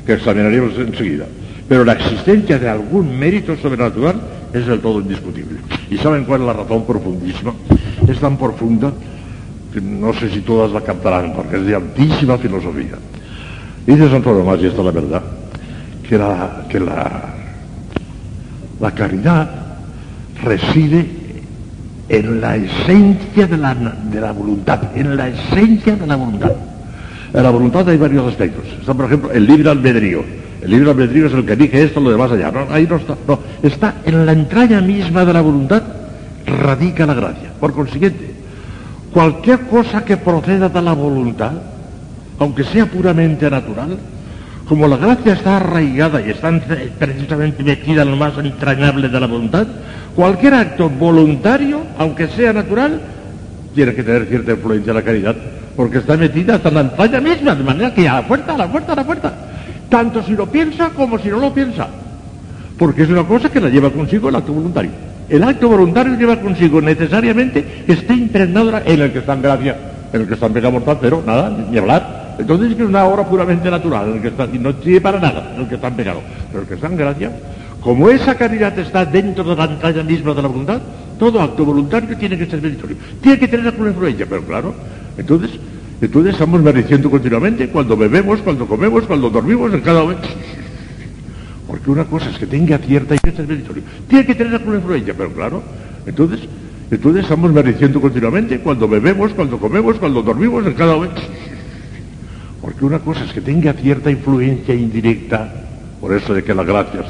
que 0.07 0.15
examinaremos 0.15 0.79
enseguida. 0.79 1.27
Pero 1.69 1.85
la 1.85 1.95
existencia 1.95 2.59
de 2.59 2.69
algún 2.69 3.19
mérito 3.19 3.57
sobrenatural 3.57 4.21
es 4.55 4.67
del 4.67 4.81
todo 4.81 5.01
indiscutible. 5.01 5.59
¿Y 5.91 5.99
saben 5.99 6.25
cuál 6.25 6.43
es 6.43 6.47
la 6.47 6.53
razón 6.53 6.87
profundísima? 6.87 7.53
Es 8.09 8.21
tan 8.21 8.37
profunda 8.39 8.93
no 9.75 10.13
sé 10.15 10.31
si 10.31 10.41
todas 10.41 10.73
la 10.73 10.81
captarán, 10.81 11.33
porque 11.35 11.57
es 11.57 11.67
de 11.67 11.75
altísima 11.75 12.39
filosofía. 12.39 12.97
Dice 13.87 14.11
Santo 14.11 14.33
Tomás, 14.33 14.61
y 14.61 14.67
esta 14.67 14.81
es 14.81 14.85
la 14.85 14.91
verdad, 14.91 15.23
que 16.09 16.19
la, 16.19 16.67
que 16.69 16.81
la, 16.81 17.35
la 18.81 18.91
caridad 18.93 19.51
reside 20.43 21.07
en 22.09 22.41
la 22.41 22.57
esencia 22.57 23.47
de 23.47 23.57
la, 23.57 23.75
de 23.75 24.21
la 24.21 24.33
voluntad, 24.33 24.97
en 24.97 25.17
la 25.17 25.29
esencia 25.29 25.97
de 25.97 26.07
la 26.07 26.17
voluntad. 26.17 26.53
En 27.35 27.43
la 27.43 27.51
voluntad 27.51 27.89
hay 27.89 27.97
varios 27.97 28.27
aspectos. 28.27 28.65
Está, 28.81 28.95
por 28.95 29.07
ejemplo, 29.07 29.31
el 29.33 29.47
libre 29.47 29.71
albedrío. 29.71 30.25
El 30.63 30.71
libre 30.71 30.91
albedrío 30.91 31.27
es 31.27 31.33
el 31.33 31.45
que 31.45 31.57
dije 31.57 31.83
esto, 31.83 32.01
lo 32.01 32.11
demás 32.11 32.31
allá. 32.31 32.51
No, 32.51 32.67
ahí 32.73 32.87
no 32.89 32.97
está. 32.97 33.17
No, 33.27 33.39
está 33.63 33.97
en 34.05 34.25
la 34.25 34.33
entraña 34.33 34.81
misma 34.81 35.25
de 35.25 35.33
la 35.33 35.41
voluntad, 35.41 35.83
radica 36.47 37.05
la 37.07 37.15
gracia. 37.15 37.53
Por 37.61 37.73
consiguiente, 37.73 38.36
cualquier 39.17 39.61
cosa 39.61 40.05
que 40.05 40.19
proceda 40.19 40.69
de 40.69 40.83
la 40.83 40.93
voluntad, 40.93 41.53
aunque 42.39 42.65
sea 42.65 42.85
puramente 42.85 43.49
natural, 43.49 43.97
como 44.69 44.87
la 44.87 44.99
gracia 44.99 45.33
está 45.33 45.57
arraigada 45.57 46.21
y 46.21 46.29
está 46.29 46.53
precisamente 46.99 47.65
metida 47.65 48.03
en 48.03 48.11
lo 48.11 48.17
más 48.19 48.37
entrañable 48.37 49.09
de 49.09 49.19
la 49.19 49.27
voluntad, 49.27 49.67
cualquier 50.15 50.53
acto 50.53 50.91
voluntario, 50.91 51.81
aunque 51.97 52.29
sea 52.29 52.53
natural, 52.53 53.01
tiene 53.75 53.95
que 53.95 54.03
tener 54.03 54.27
cierta 54.27 54.51
influencia 54.51 54.91
en 54.91 54.97
la 54.97 55.03
caridad, 55.03 55.37
porque 55.75 55.97
está 55.97 56.19
metida 56.19 56.57
hasta 56.57 56.71
la 56.71 56.83
entraña 56.83 57.19
misma, 57.19 57.55
de 57.55 57.65
manera 57.65 57.95
que 57.95 58.07
a 58.07 58.21
la 58.21 58.29
puerta, 58.29 58.53
a 58.53 58.59
la 58.59 58.71
puerta, 58.71 58.93
a 58.93 58.97
la 58.97 59.05
puerta, 59.05 59.33
tanto 59.89 60.23
si 60.25 60.33
lo 60.33 60.45
piensa 60.45 60.91
como 60.91 61.19
si 61.19 61.29
no 61.29 61.39
lo 61.39 61.55
piensa, 61.55 61.89
porque 62.79 63.05
es 63.05 63.09
una 63.09 63.25
cosa 63.25 63.49
que 63.49 63.63
la 63.63 63.71
lleva 63.71 63.89
consigo 63.89 64.29
el 64.29 64.37
acto 64.37 64.53
voluntario. 64.53 65.16
El 65.29 65.43
acto 65.43 65.69
voluntario 65.69 66.17
lleva 66.17 66.41
consigo 66.41 66.81
necesariamente 66.81 67.83
que 67.87 67.93
esté 67.93 68.15
en 68.15 68.31
el 68.33 69.13
que 69.13 69.19
está 69.19 69.35
en 69.35 69.43
gracia, 69.43 69.77
en 70.13 70.21
el 70.21 70.27
que 70.29 70.35
está 70.35 70.47
en 70.47 70.53
pecado 70.53 70.73
mortal, 70.73 70.99
pero 71.01 71.23
nada, 71.27 71.57
ni 71.71 71.77
hablar. 71.79 72.37
Entonces 72.39 72.73
es 72.73 72.81
una 72.81 73.05
obra 73.05 73.25
puramente 73.25 73.71
natural, 73.71 74.15
el 74.15 74.23
que 74.23 74.29
está 74.29 74.47
no 74.47 74.73
sirve 74.83 75.01
para 75.01 75.19
nada, 75.19 75.55
el 75.59 75.67
que 75.67 75.75
está 75.77 75.89
en 75.89 75.95
pecado. 75.95 76.21
Pero 76.51 76.63
el 76.63 76.69
que 76.69 76.75
está 76.75 76.87
en 76.87 76.97
gracia, 76.97 77.33
como 77.81 78.09
esa 78.11 78.35
caridad 78.37 78.79
está 78.79 79.05
dentro 79.05 79.43
de 79.43 79.57
la 79.57 79.65
entraña 79.65 80.03
misma 80.03 80.35
de 80.35 80.43
la 80.43 80.49
voluntad, 80.49 80.81
todo 81.19 81.41
acto 81.41 81.65
voluntario 81.65 82.17
tiene 82.17 82.37
que 82.39 82.47
ser 82.47 82.63
meritorio. 82.63 82.97
Tiene 83.21 83.39
que 83.39 83.49
tener 83.49 83.67
alguna 83.67 83.91
influencia, 83.91 84.27
pero 84.29 84.43
claro, 84.43 84.75
entonces, 85.17 85.51
entonces 86.01 86.35
estamos 86.35 86.63
mereciendo 86.63 87.11
continuamente 87.11 87.69
cuando 87.69 87.97
bebemos, 87.97 88.41
cuando 88.43 88.67
comemos, 88.67 89.05
cuando 89.05 89.31
dormimos, 89.31 89.73
en 89.73 89.81
cada 89.81 90.03
momento. 90.03 90.29
Porque 91.67 91.91
una 91.91 92.05
cosa 92.05 92.31
es 92.31 92.39
que 92.39 92.47
tenga 92.47 92.79
cierta 92.79 93.15
y 93.15 93.19
que 93.19 93.33
ser 93.33 93.47
meritorio. 93.47 93.83
Tiene 94.09 94.25
que 94.25 94.35
tener 94.35 94.55
alguna 94.55 94.77
influencia, 94.77 95.15
pero 95.17 95.33
claro, 95.33 95.63
entonces, 96.07 96.41
entonces 96.91 97.25
estamos 97.25 97.53
mereciendo 97.53 98.01
continuamente 98.01 98.61
cuando 98.61 98.87
bebemos, 98.89 99.33
cuando 99.33 99.59
comemos, 99.59 99.97
cuando 99.99 100.23
dormimos, 100.23 100.65
en 100.67 100.75
cada 100.75 100.95
momento. 100.95 101.21
Porque 102.61 102.85
una 102.85 103.01
cosa 103.01 103.25
es 103.25 103.33
que 103.33 103.41
tenga 103.41 103.73
cierta 103.73 104.11
influencia 104.11 104.75
indirecta, 104.75 105.66
por 106.01 106.13
eso 106.13 106.35
de 106.35 106.45
que 106.45 106.55
la 106.55 106.63
gracia 106.63 107.01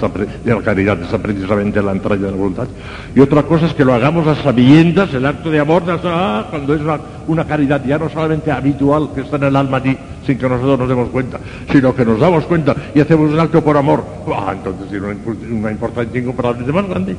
de 0.44 0.55
la 0.55 0.62
caridad 0.62 1.00
está 1.02 1.18
precisamente 1.18 1.81
en 1.81 1.86
la 1.86 1.92
entraña 1.92 2.26
de 2.26 2.31
la 2.31 2.36
voluntad, 2.36 2.68
y 3.15 3.20
otra 3.20 3.42
cosa 3.42 3.66
es 3.66 3.74
que 3.74 3.84
lo 3.84 3.92
hagamos 3.92 4.26
a 4.26 4.34
sabiendas, 4.42 5.12
el 5.12 5.26
acto 5.26 5.50
de 5.50 5.58
amor, 5.58 5.82
ah, 6.05 6.47
cuando 6.50 6.74
es 6.74 6.81
una, 6.81 7.00
una, 7.26 7.44
caridad 7.44 7.84
ya 7.84 7.98
no 7.98 8.08
solamente 8.08 8.50
habitual 8.50 9.10
que 9.15 9.23
está 9.23 9.36
en 9.36 9.44
el 9.44 9.56
alma 9.56 9.78
allí, 9.78 9.97
sin 10.24 10.39
que 10.39 10.48
nosotros 10.48 10.78
nos 10.78 10.89
demos 10.89 11.08
cuenta, 11.08 11.39
sino 11.70 11.94
que 11.94 12.05
nos 12.05 12.20
damos 12.20 12.44
cuenta 12.44 12.74
y 12.94 13.00
hacemos 13.00 13.31
un 13.32 13.40
acto 13.40 13.62
por 13.62 13.76
amor, 13.76 14.05
ah, 14.34 14.55
entonces 14.56 14.89
tiene 14.89 15.06
una, 15.06 15.16
una 15.50 15.70
importancia 15.70 16.20
incomparablemente 16.20 16.73
más 16.73 16.89
grande. 16.89 17.16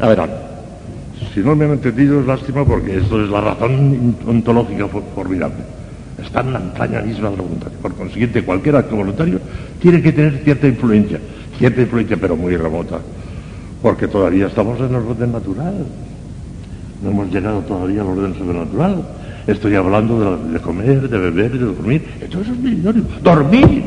A 0.00 0.06
verán, 0.06 0.30
si 1.34 1.40
no 1.40 1.56
me 1.56 1.64
han 1.64 1.72
entendido 1.72 2.20
es 2.20 2.26
lástima 2.26 2.64
porque 2.64 2.98
esto 2.98 3.22
es 3.22 3.28
la 3.28 3.40
razón 3.40 4.16
ontológica 4.26 4.86
formidable 5.14 5.77
está 6.22 6.40
en 6.40 6.52
la 6.52 6.60
entraña 6.60 7.00
misma 7.00 7.30
de 7.30 7.36
la 7.36 7.42
voluntad. 7.42 7.70
Por 7.80 7.94
consiguiente, 7.94 8.42
cualquier 8.42 8.76
acto 8.76 8.96
voluntario 8.96 9.40
tiene 9.80 10.02
que 10.02 10.12
tener 10.12 10.38
cierta 10.44 10.66
influencia, 10.66 11.20
cierta 11.58 11.80
influencia 11.80 12.16
pero 12.20 12.36
muy 12.36 12.56
remota, 12.56 12.98
porque 13.82 14.08
todavía 14.08 14.46
estamos 14.46 14.78
en 14.80 14.86
el 14.86 14.96
orden 14.96 15.32
natural. 15.32 15.86
No 17.02 17.10
hemos 17.10 17.32
llegado 17.32 17.60
todavía 17.60 18.00
al 18.02 18.08
orden 18.08 18.34
sobrenatural. 18.34 19.04
Estoy 19.46 19.76
hablando 19.76 20.36
de, 20.36 20.60
comer, 20.60 21.08
de 21.08 21.18
beber, 21.18 21.52
de 21.52 21.58
dormir. 21.58 22.04
Eso 22.20 22.40
es 22.40 22.58
meritorio. 22.58 23.04
Dormir, 23.22 23.84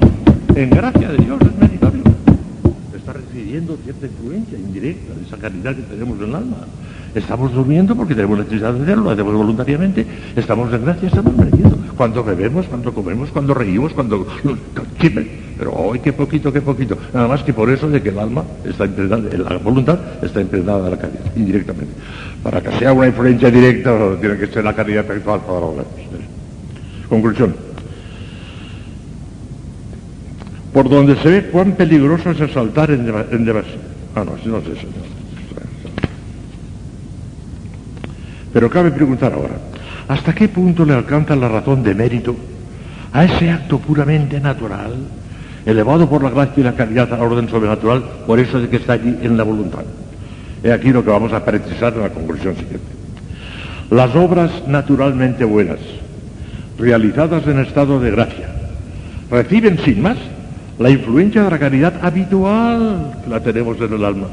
en 0.56 0.70
gracia 0.70 1.10
de 1.10 1.18
Dios, 1.18 1.40
es 1.42 1.60
meritorio. 1.60 2.04
Está 2.96 3.14
recibiendo 3.14 3.78
cierta 3.84 4.08
influencia 4.08 4.58
indirecta 4.58 5.14
de 5.14 5.26
esa 5.28 5.38
calidad 5.38 5.76
que 5.76 5.84
tenemos 5.84 6.18
en 6.20 6.30
el 6.30 6.36
alma. 6.36 6.58
Estamos 7.14 7.52
durmiendo 7.54 7.96
porque 7.96 8.16
tenemos 8.16 8.40
necesidad 8.40 8.74
de 8.74 8.84
hacerlo, 8.84 9.04
lo 9.04 9.10
hacemos 9.12 9.34
voluntariamente, 9.34 10.06
estamos 10.36 10.74
en 10.74 10.86
gracia, 10.86 11.08
estamos 11.10 11.36
mereciendo. 11.36 11.78
Cuando 11.98 12.24
bebemos, 12.24 12.66
cuando 12.68 12.94
comemos, 12.94 13.30
cuando 13.30 13.54
reímos, 13.54 13.94
cuando... 13.94 14.26
Pero 15.58 15.74
hoy 15.74 16.00
qué 16.00 16.14
poquito, 16.14 16.52
qué 16.52 16.62
poquito. 16.62 16.98
Nada 17.14 17.28
más 17.28 17.44
que 17.44 17.54
por 17.54 17.70
eso 17.70 17.90
de 17.90 18.02
que 18.02 18.10
el 18.10 18.18
alma 18.18 18.44
está 18.64 18.86
impregnada, 18.86 19.24
la 19.38 19.58
voluntad 19.58 20.00
está 20.24 20.42
impregnada 20.42 20.86
de 20.86 20.92
la 20.92 20.98
caridad, 20.98 21.22
indirectamente. 21.36 21.94
Para 22.42 22.62
que 22.62 22.72
sea 22.80 22.94
una 22.94 23.08
influencia 23.08 23.52
directa, 23.52 23.96
tiene 24.20 24.38
que 24.38 24.48
ser 24.48 24.64
la 24.64 24.74
caridad 24.74 25.06
actual 25.12 25.42
para 25.42 25.60
los 25.60 25.76
Conclusión. 27.10 27.54
Por 30.74 30.90
donde 30.90 31.18
se 31.18 31.30
ve 31.30 31.50
cuán 31.52 31.74
peligroso 31.74 32.32
es 32.32 32.40
exaltar 32.40 32.90
en, 32.90 33.06
demasía. 33.06 33.76
Ah, 34.16 34.24
no, 34.24 34.32
no 34.46 34.58
es 34.60 34.68
eso. 34.68 34.88
Pero 38.54 38.70
cabe 38.70 38.92
preguntar 38.92 39.34
ahora, 39.34 39.56
¿hasta 40.08 40.34
qué 40.34 40.50
punto 40.50 40.86
le 40.86 40.94
alcanza 40.94 41.36
la 41.36 41.48
razón 41.48 41.84
de 41.84 41.96
mérito 41.96 42.36
a 43.14 43.26
ese 43.26 43.50
acto 43.50 43.80
puramente 43.80 44.40
natural, 44.40 44.94
elevado 45.66 46.10
por 46.10 46.24
la 46.24 46.30
gracia 46.30 46.62
y 46.62 46.64
la 46.64 46.74
caridad 46.74 47.14
al 47.14 47.22
orden 47.22 47.50
sobrenatural, 47.50 48.04
por 48.26 48.40
eso 48.40 48.60
de 48.60 48.70
que 48.70 48.78
está 48.78 48.94
allí 48.94 49.18
en 49.22 49.38
la 49.38 49.44
voluntad? 49.44 49.84
He 50.64 50.72
aquí 50.72 50.92
lo 50.92 51.04
que 51.04 51.10
vamos 51.10 51.34
a 51.34 51.44
precisar 51.44 51.94
en 51.94 52.02
la 52.02 52.10
conclusión 52.10 52.56
siguiente. 52.56 52.86
Las 53.90 54.16
obras 54.16 54.52
naturalmente 54.68 55.44
buenas, 55.44 55.80
realizadas 56.78 57.46
en 57.48 57.60
estado 57.60 58.00
de 58.00 58.12
gracia, 58.12 58.50
reciben 59.30 59.80
sin 59.80 60.02
más 60.02 60.18
la 60.78 60.90
influencia 60.90 61.44
de 61.44 61.52
la 61.52 61.60
caridad 61.60 61.94
habitual 62.02 63.20
que 63.24 63.30
la 63.30 63.40
tenemos 63.40 63.80
en 63.80 63.94
el 63.94 64.04
alma, 64.04 64.28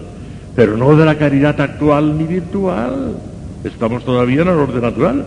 pero 0.57 0.77
no 0.77 0.97
de 0.97 1.05
la 1.05 1.17
caridad 1.17 1.61
actual 1.61 2.17
ni 2.17 2.25
virtual. 2.25 3.17
Estamos 3.65 4.05
todavía 4.05 4.43
en 4.43 4.49
el 4.49 4.55
orden 4.55 4.83
natural. 4.83 5.25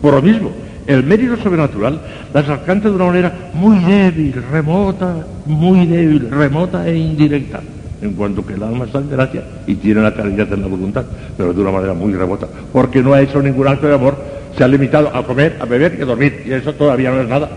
Por 0.00 0.14
lo 0.14 0.22
mismo, 0.22 0.50
el 0.86 1.04
mérito 1.04 1.36
sobrenatural 1.36 2.00
las 2.34 2.48
alcanza 2.48 2.88
de 2.88 2.94
una 2.94 3.06
manera 3.06 3.50
muy 3.54 3.78
débil, 3.78 4.42
remota, 4.50 5.26
muy 5.46 5.86
débil, 5.86 6.28
remota 6.30 6.88
e 6.88 6.96
indirecta, 6.96 7.60
en 8.00 8.14
cuanto 8.14 8.44
que 8.44 8.54
el 8.54 8.62
alma 8.62 8.84
está 8.84 8.98
en 8.98 9.10
gracia 9.10 9.44
y 9.66 9.76
tiene 9.76 10.00
la 10.00 10.12
caridad 10.12 10.52
en 10.52 10.62
la 10.62 10.66
voluntad, 10.66 11.04
pero 11.36 11.52
de 11.52 11.60
una 11.60 11.70
manera 11.70 11.94
muy 11.94 12.12
remota, 12.14 12.48
porque 12.72 13.02
no 13.02 13.12
ha 13.12 13.20
hecho 13.20 13.40
ningún 13.40 13.68
acto 13.68 13.86
de 13.86 13.94
amor, 13.94 14.16
se 14.56 14.64
ha 14.64 14.68
limitado 14.68 15.14
a 15.14 15.24
comer, 15.24 15.56
a 15.60 15.64
beber 15.64 15.96
y 15.98 16.02
a 16.02 16.04
dormir, 16.04 16.42
y 16.46 16.52
eso 16.52 16.72
todavía 16.74 17.10
no 17.10 17.20
es 17.20 17.28
nada. 17.28 17.48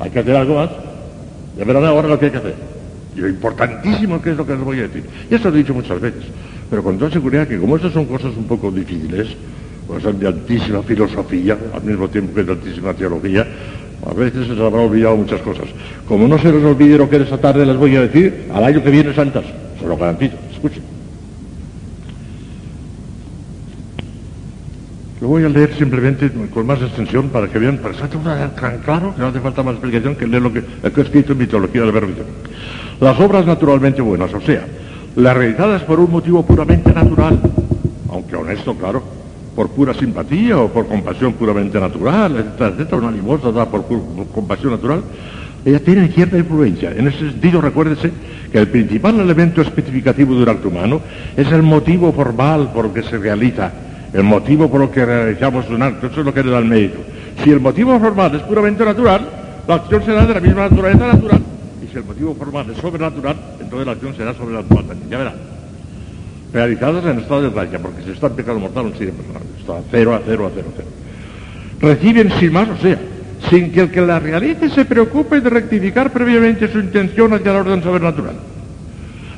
Hay 0.00 0.10
que 0.10 0.20
hacer 0.20 0.36
algo 0.36 0.54
más. 0.54 0.70
Ya 1.58 1.64
verán 1.64 1.84
ahora 1.84 2.06
lo 2.06 2.18
que 2.18 2.26
hay 2.26 2.30
que 2.30 2.38
hacer. 2.38 2.54
Y 3.16 3.20
lo 3.20 3.28
importantísimo 3.28 4.22
que 4.22 4.30
es 4.30 4.36
lo 4.36 4.46
que 4.46 4.52
les 4.52 4.62
voy 4.62 4.78
a 4.78 4.82
decir. 4.82 5.04
Y 5.28 5.34
eso 5.34 5.50
lo 5.50 5.56
he 5.56 5.58
dicho 5.58 5.74
muchas 5.74 6.00
veces, 6.00 6.22
pero 6.70 6.84
con 6.84 6.96
toda 6.96 7.10
seguridad 7.10 7.48
que 7.48 7.58
como 7.58 7.76
estas 7.76 7.92
son 7.92 8.04
cosas 8.04 8.36
un 8.36 8.44
poco 8.44 8.70
difíciles, 8.70 9.28
pues 9.88 10.02
son 10.02 10.20
de 10.20 10.26
altísima 10.26 10.82
filosofía, 10.82 11.56
al 11.72 11.82
mismo 11.82 12.08
tiempo 12.08 12.34
que 12.34 12.44
de 12.44 12.52
altísima 12.52 12.92
teología, 12.92 13.46
a 14.06 14.12
veces 14.12 14.46
se 14.46 14.52
les 14.52 14.60
habrá 14.60 14.82
olvidado 14.82 15.16
muchas 15.16 15.40
cosas. 15.40 15.64
Como 16.06 16.28
no 16.28 16.38
se 16.38 16.52
les 16.52 16.62
olvide 16.62 16.98
lo 16.98 17.08
que 17.08 17.16
esta 17.16 17.38
tarde 17.38 17.64
les 17.64 17.76
voy 17.76 17.96
a 17.96 18.02
decir, 18.02 18.48
al 18.52 18.64
año 18.64 18.82
que 18.82 18.90
viene 18.90 19.14
santas, 19.14 19.44
se 19.80 19.86
lo 19.86 19.96
garantizo, 19.96 20.36
escuchen. 20.52 20.82
Lo 25.22 25.28
voy 25.28 25.44
a 25.44 25.48
leer 25.48 25.74
simplemente 25.74 26.30
con 26.52 26.66
más 26.66 26.80
extensión 26.82 27.30
para 27.30 27.48
que 27.48 27.58
vean, 27.58 27.78
para 27.78 27.94
que 27.94 28.16
tan 28.60 28.78
claro 28.84 29.14
que 29.14 29.20
no 29.22 29.28
hace 29.28 29.40
falta 29.40 29.62
más 29.62 29.72
explicación 29.72 30.14
que 30.14 30.26
leer 30.26 30.42
lo 30.42 30.52
que, 30.52 30.62
lo 30.82 30.92
que 30.92 31.00
he 31.00 31.04
escrito 31.04 31.32
en 31.32 31.38
mitología 31.38 31.80
del 31.80 31.92
verbo. 31.92 32.12
Las 33.00 33.18
obras 33.18 33.46
naturalmente 33.46 34.02
buenas, 34.02 34.32
o 34.34 34.40
sea, 34.42 34.66
las 35.16 35.36
realizadas 35.36 35.82
por 35.82 35.98
un 35.98 36.10
motivo 36.10 36.44
puramente 36.44 36.92
natural, 36.92 37.40
aunque 38.10 38.36
honesto, 38.36 38.74
claro, 38.74 39.17
por 39.58 39.70
pura 39.70 39.92
simpatía 39.92 40.56
o 40.56 40.68
por 40.70 40.86
compasión 40.86 41.32
puramente 41.32 41.80
natural, 41.80 42.30
etcétera, 42.36 42.68
etcétera, 42.68 42.96
una 42.98 43.10
limosna 43.10 43.50
da 43.50 43.66
por, 43.66 43.82
compasión 44.30 44.70
natural, 44.70 45.02
Ella 45.64 45.80
tiene 45.80 46.06
cierta 46.14 46.38
influencia. 46.38 46.92
En 46.94 47.08
ese 47.08 47.18
sentido, 47.30 47.60
recuérdese 47.60 48.12
que 48.52 48.58
el 48.58 48.68
principal 48.68 49.18
elemento 49.18 49.60
especificativo 49.60 50.36
de 50.36 50.44
un 50.44 50.48
acto 50.48 50.68
humano 50.68 51.00
es 51.36 51.50
el 51.50 51.64
motivo 51.64 52.12
formal 52.12 52.70
por 52.72 52.86
el 52.86 52.92
que 52.92 53.02
se 53.02 53.18
realiza, 53.18 53.72
el 54.12 54.22
motivo 54.22 54.70
por 54.70 54.82
el 54.82 54.90
que 54.90 55.04
realizamos 55.04 55.68
un 55.70 55.82
acto. 55.82 56.06
Eso 56.06 56.20
es 56.20 56.26
lo 56.26 56.32
que 56.32 56.44
le 56.44 56.52
da 56.52 56.58
el 56.60 56.64
mérito. 56.64 56.98
Si 57.42 57.50
el 57.50 57.58
motivo 57.58 57.98
formal 57.98 58.32
es 58.36 58.42
puramente 58.42 58.84
natural, 58.84 59.28
la 59.66 59.74
acción 59.74 60.04
será 60.04 60.24
de 60.24 60.34
la 60.34 60.40
misma 60.40 60.68
naturaleza 60.68 61.04
natural. 61.08 61.40
Y 61.82 61.90
si 61.90 61.98
el 61.98 62.04
motivo 62.04 62.32
formal 62.36 62.70
es 62.70 62.78
sobrenatural, 62.78 63.36
entonces 63.60 63.86
la 63.86 63.92
acción 63.92 64.14
será 64.14 64.34
sobrenatural 64.34 64.84
también. 64.84 65.10
Ya 65.10 65.18
verá. 65.18 65.57
Realizadas 66.52 67.04
en 67.04 67.18
estado 67.18 67.42
de 67.42 67.50
gracia, 67.50 67.78
porque 67.78 68.02
si 68.02 68.10
está 68.10 68.28
en 68.28 68.32
pecado 68.34 68.58
mortal, 68.58 68.92
sirve 68.96 69.12
personal. 69.12 69.42
Está 69.58 69.74
cero 69.90 70.14
a 70.14 70.20
cero 70.24 70.46
a 70.46 70.50
cero 70.54 70.68
a 70.68 70.76
cero. 70.76 70.88
Reciben 71.80 72.32
sin 72.40 72.52
más, 72.52 72.68
o 72.68 72.76
sea, 72.78 72.98
sin 73.50 73.70
que 73.70 73.82
el 73.82 73.90
que 73.90 74.00
la 74.00 74.18
realice 74.18 74.70
se 74.70 74.84
preocupe 74.84 75.40
de 75.40 75.50
rectificar 75.50 76.10
previamente 76.10 76.72
su 76.72 76.78
intención 76.78 77.34
hacia 77.34 77.52
la 77.52 77.60
orden 77.60 77.82
sobrenatural. 77.82 78.34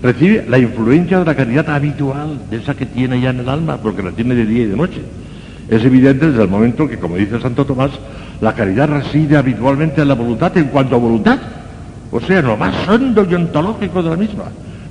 Recibe 0.03 0.47
la 0.49 0.59
influencia 0.59 1.19
de 1.19 1.25
la 1.25 1.35
caridad 1.35 1.69
habitual, 1.69 2.39
de 2.49 2.59
esa 2.59 2.75
que 2.75 2.87
tiene 2.87 3.21
ya 3.21 3.31
en 3.31 3.41
el 3.41 3.49
alma, 3.49 3.77
porque 3.79 4.03
la 4.03 4.13
tiene 4.13 4.35
de 4.35 4.47
día 4.47 4.63
y 4.63 4.67
de 4.67 4.77
noche. 4.77 5.01
Es 5.69 5.85
evidente 5.85 6.31
desde 6.31 6.43
el 6.43 6.49
momento 6.49 6.89
que, 6.89 6.99
como 6.99 7.17
dice 7.17 7.41
Santo 7.41 7.67
Tomás, 7.67 7.91
la 8.41 8.55
caridad 8.55 8.89
reside 8.89 9.37
habitualmente 9.37 10.01
en 10.01 10.09
la 10.09 10.15
voluntad 10.15 10.57
en 10.57 10.67
cuanto 10.67 10.95
a 10.95 10.99
voluntad, 10.99 11.39
o 12.11 12.21
sea, 12.21 12.39
en 12.39 12.47
lo 12.47 12.57
más 12.57 12.89
hondo 12.89 13.27
y 13.29 13.35
ontológico 13.35 14.03
de 14.03 14.11
la 14.11 14.17
misma. 14.17 14.45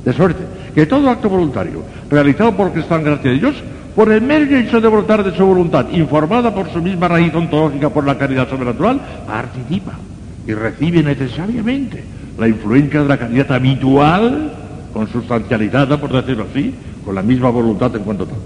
De 0.05 0.13
suerte 0.13 0.43
que 0.79 0.85
todo 0.85 1.09
acto 1.09 1.27
voluntario 1.27 1.83
realizado 2.09 2.55
por 2.55 2.71
que 2.71 2.79
está 2.79 2.95
en 2.95 3.03
gracia 3.03 3.31
de 3.31 3.37
Dios 3.37 3.55
por 3.97 4.09
el 4.13 4.21
medio 4.21 4.57
hecho 4.57 4.79
de 4.79 4.87
brotar 4.87 5.25
de 5.25 5.35
su 5.35 5.45
voluntad, 5.45 5.87
informada 5.91 6.55
por 6.55 6.71
su 6.71 6.81
misma 6.81 7.09
raíz 7.09 7.35
ontológica 7.35 7.89
por 7.89 8.05
la 8.05 8.17
caridad 8.17 8.47
sobrenatural, 8.49 9.01
participa 9.27 9.99
y 10.47 10.53
recibe 10.53 11.03
necesariamente 11.03 12.01
la 12.37 12.47
influencia 12.47 13.01
de 13.01 13.09
la 13.09 13.17
caridad 13.17 13.51
habitual, 13.51 14.53
consustancializada, 14.93 15.99
por 15.99 16.13
decirlo 16.13 16.45
así, 16.49 16.73
con 17.03 17.13
la 17.13 17.23
misma 17.23 17.49
voluntad 17.49 17.93
en 17.97 18.03
cuanto 18.03 18.25
tal. 18.25 18.37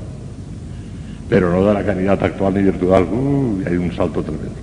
Pero 1.29 1.51
no 1.51 1.63
de 1.63 1.71
la 1.71 1.83
caridad 1.83 2.23
actual 2.23 2.55
ni 2.55 2.63
virtual, 2.63 3.03
uh, 3.03 3.61
hay 3.67 3.77
un 3.77 3.91
salto 3.95 4.23
tremendo. 4.23 4.55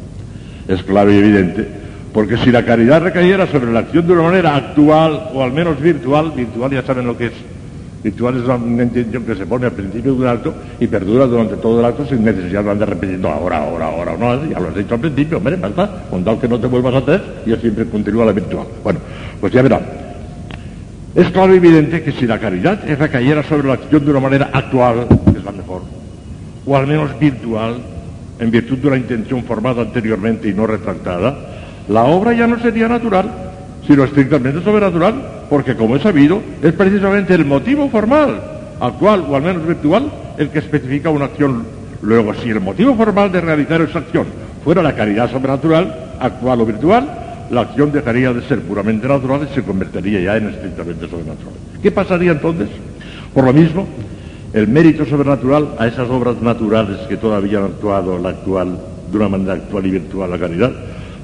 Es 0.66 0.82
claro 0.82 1.12
y 1.12 1.18
evidente, 1.18 1.68
porque 2.12 2.36
si 2.38 2.50
la 2.50 2.64
caridad 2.64 3.00
recayera 3.00 3.46
sobre 3.46 3.72
la 3.72 3.78
acción 3.78 4.08
de 4.08 4.12
una 4.14 4.22
manera 4.22 4.56
actual 4.56 5.30
o 5.32 5.44
al 5.44 5.52
menos 5.52 5.80
virtual, 5.80 6.32
virtual 6.32 6.72
ya 6.72 6.82
saben 6.82 7.06
lo 7.06 7.16
que 7.16 7.26
es, 7.26 7.32
Virtual 8.02 8.36
es 8.36 8.44
una 8.44 8.82
intención 8.82 9.24
que 9.24 9.34
se 9.34 9.44
pone 9.44 9.66
al 9.66 9.72
principio 9.72 10.14
de 10.14 10.20
un 10.20 10.26
acto 10.26 10.54
y 10.78 10.86
perdura 10.86 11.26
durante 11.26 11.56
todo 11.56 11.80
el 11.80 11.84
acto 11.84 12.06
sin 12.06 12.24
necesidad 12.24 12.64
de 12.64 12.70
andar 12.70 12.88
repitiendo 12.88 13.28
ahora, 13.28 13.58
ahora, 13.58 13.88
ahora, 13.88 14.16
no, 14.16 14.46
ya 14.48 14.58
lo 14.58 14.68
has 14.68 14.74
dicho 14.74 14.94
al 14.94 15.00
principio, 15.00 15.36
hombre, 15.36 15.56
basta, 15.56 16.04
con 16.08 16.24
tal 16.24 16.40
que 16.40 16.48
no 16.48 16.58
te 16.58 16.66
vuelvas 16.66 16.94
a 16.94 16.98
hacer, 16.98 17.22
y 17.44 17.54
siempre 17.56 17.84
continúa 17.86 18.24
la 18.24 18.32
virtual. 18.32 18.66
Bueno, 18.82 19.00
pues 19.38 19.52
ya 19.52 19.60
verán. 19.60 19.82
Es 21.14 21.28
claro 21.30 21.52
y 21.52 21.58
evidente 21.58 22.02
que 22.02 22.12
si 22.12 22.26
la 22.26 22.38
caridad 22.38 22.80
recayera 22.98 23.42
sobre 23.42 23.68
la 23.68 23.74
acción 23.74 24.02
de 24.02 24.10
una 24.12 24.20
manera 24.20 24.50
actual, 24.52 25.06
que 25.30 25.38
es 25.38 25.44
la 25.44 25.52
mejor, 25.52 25.82
o 26.64 26.76
al 26.76 26.86
menos 26.86 27.18
virtual, 27.18 27.82
en 28.38 28.50
virtud 28.50 28.78
de 28.78 28.88
una 28.88 28.96
intención 28.96 29.44
formada 29.44 29.82
anteriormente 29.82 30.48
y 30.48 30.54
no 30.54 30.66
retractada, 30.66 31.36
la 31.88 32.04
obra 32.04 32.32
ya 32.32 32.46
no 32.46 32.58
sería 32.60 32.88
natural, 32.88 33.49
sino 33.90 34.04
estrictamente 34.04 34.62
sobrenatural, 34.62 35.14
porque 35.50 35.74
como 35.74 35.96
he 35.96 36.00
sabido, 36.00 36.40
es 36.62 36.72
precisamente 36.74 37.34
el 37.34 37.44
motivo 37.44 37.88
formal, 37.88 38.40
actual 38.78 39.24
o 39.28 39.34
al 39.34 39.42
menos 39.42 39.66
virtual, 39.66 40.08
el 40.38 40.48
que 40.50 40.60
especifica 40.60 41.10
una 41.10 41.24
acción. 41.24 41.64
Luego, 42.00 42.32
si 42.34 42.50
el 42.50 42.60
motivo 42.60 42.94
formal 42.94 43.32
de 43.32 43.40
realizar 43.40 43.80
esa 43.80 43.98
acción 43.98 44.26
fuera 44.62 44.80
la 44.80 44.94
caridad 44.94 45.28
sobrenatural, 45.28 45.92
actual 46.20 46.60
o 46.60 46.66
virtual, 46.66 47.10
la 47.50 47.62
acción 47.62 47.90
dejaría 47.90 48.32
de 48.32 48.42
ser 48.42 48.60
puramente 48.60 49.08
natural 49.08 49.48
y 49.50 49.52
se 49.56 49.64
convertiría 49.64 50.20
ya 50.20 50.36
en 50.36 50.50
estrictamente 50.50 51.08
sobrenatural. 51.08 51.54
¿Qué 51.82 51.90
pasaría 51.90 52.30
entonces? 52.30 52.68
Por 53.34 53.42
lo 53.42 53.52
mismo, 53.52 53.88
el 54.52 54.68
mérito 54.68 55.04
sobrenatural 55.04 55.70
a 55.80 55.88
esas 55.88 56.08
obras 56.10 56.40
naturales 56.40 56.96
que 57.08 57.16
todavía 57.16 57.58
han 57.58 57.64
actuado 57.64 58.20
la 58.20 58.28
actual, 58.28 58.78
de 59.10 59.16
una 59.16 59.28
manera 59.28 59.54
actual 59.54 59.84
y 59.86 59.90
virtual 59.90 60.30
la 60.30 60.38
caridad, 60.38 60.70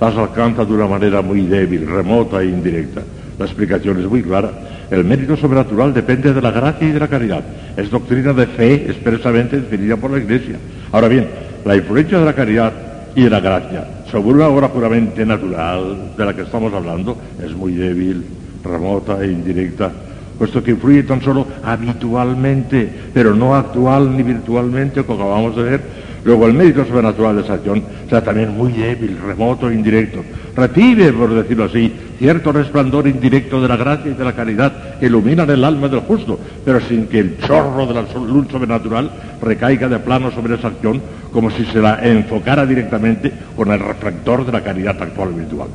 las 0.00 0.16
alcanza 0.16 0.64
de 0.64 0.72
una 0.72 0.86
manera 0.86 1.22
muy 1.22 1.42
débil, 1.42 1.86
remota 1.86 2.42
e 2.42 2.46
indirecta. 2.46 3.02
La 3.38 3.44
explicación 3.44 4.00
es 4.00 4.06
muy 4.06 4.22
clara. 4.22 4.50
El 4.90 5.04
mérito 5.04 5.36
sobrenatural 5.36 5.92
depende 5.92 6.32
de 6.32 6.40
la 6.40 6.50
gracia 6.50 6.88
y 6.88 6.92
de 6.92 7.00
la 7.00 7.08
caridad. 7.08 7.42
Es 7.76 7.90
doctrina 7.90 8.32
de 8.32 8.46
fe 8.46 8.74
expresamente 8.88 9.60
definida 9.60 9.96
por 9.96 10.10
la 10.10 10.18
Iglesia. 10.18 10.56
Ahora 10.92 11.08
bien, 11.08 11.28
la 11.64 11.76
influencia 11.76 12.18
de 12.18 12.24
la 12.24 12.34
caridad 12.34 12.72
y 13.14 13.22
de 13.22 13.30
la 13.30 13.40
gracia 13.40 13.84
sobre 14.10 14.34
una 14.34 14.48
obra 14.48 14.68
puramente 14.68 15.26
natural 15.26 16.12
de 16.16 16.24
la 16.24 16.34
que 16.34 16.42
estamos 16.42 16.72
hablando 16.72 17.16
es 17.42 17.54
muy 17.54 17.72
débil, 17.74 18.24
remota 18.62 19.22
e 19.22 19.26
indirecta, 19.26 19.90
puesto 20.38 20.62
que 20.62 20.72
influye 20.72 21.02
tan 21.02 21.20
solo 21.22 21.46
habitualmente, 21.64 22.88
pero 23.12 23.34
no 23.34 23.54
actual 23.54 24.16
ni 24.16 24.22
virtualmente, 24.22 25.02
como 25.02 25.24
acabamos 25.24 25.56
de 25.56 25.62
ver, 25.62 25.80
Luego 26.26 26.48
el 26.48 26.54
mérito 26.54 26.84
sobrenatural 26.84 27.36
de 27.36 27.42
esa 27.42 27.54
acción 27.54 27.84
sea 28.10 28.20
también 28.20 28.56
muy 28.56 28.72
débil, 28.72 29.16
remoto, 29.24 29.70
indirecto. 29.70 30.24
Recibe, 30.56 31.12
por 31.12 31.32
decirlo 31.32 31.66
así, 31.66 31.92
cierto 32.18 32.50
resplandor 32.50 33.06
indirecto 33.06 33.62
de 33.62 33.68
la 33.68 33.76
gracia 33.76 34.10
y 34.10 34.14
de 34.14 34.24
la 34.24 34.32
caridad 34.32 34.98
que 34.98 35.06
iluminan 35.06 35.48
el 35.50 35.62
alma 35.62 35.86
del 35.86 36.00
justo, 36.00 36.36
pero 36.64 36.80
sin 36.80 37.06
que 37.06 37.20
el 37.20 37.38
chorro 37.38 37.86
de 37.86 37.94
la 37.94 38.02
luz 38.02 38.48
sobrenatural 38.50 39.08
recaiga 39.40 39.88
de 39.88 40.00
plano 40.00 40.32
sobre 40.32 40.56
esa 40.56 40.66
acción 40.66 41.00
como 41.30 41.48
si 41.48 41.64
se 41.66 41.78
la 41.78 42.04
enfocara 42.04 42.66
directamente 42.66 43.32
con 43.54 43.70
el 43.70 43.78
reflector 43.78 44.44
de 44.44 44.50
la 44.50 44.64
caridad 44.64 45.00
actual 45.00 45.32
virtual. 45.32 45.68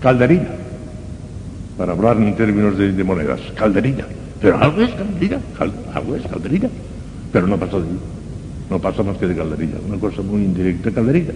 Calderina, 0.00 0.48
para 1.76 1.92
hablar 1.92 2.16
en 2.16 2.34
términos 2.34 2.78
de, 2.78 3.04
monedas, 3.04 3.40
calderina. 3.56 4.06
Pero 4.40 4.56
algo 4.58 4.80
es 4.80 4.90
calderina, 4.92 5.38
algo 5.94 6.16
es 6.16 6.26
calderina, 6.26 6.70
pero 7.30 7.46
no 7.46 7.58
pasó 7.58 7.78
de 7.78 7.88
mí. 7.88 7.98
No 8.72 8.78
pasa 8.78 9.02
más 9.02 9.18
que 9.18 9.26
de 9.26 9.36
calderilla, 9.36 9.74
una 9.86 9.98
cosa 9.98 10.22
muy 10.22 10.44
indirecta 10.44 10.88
de 10.88 10.94
calderilla. 10.94 11.32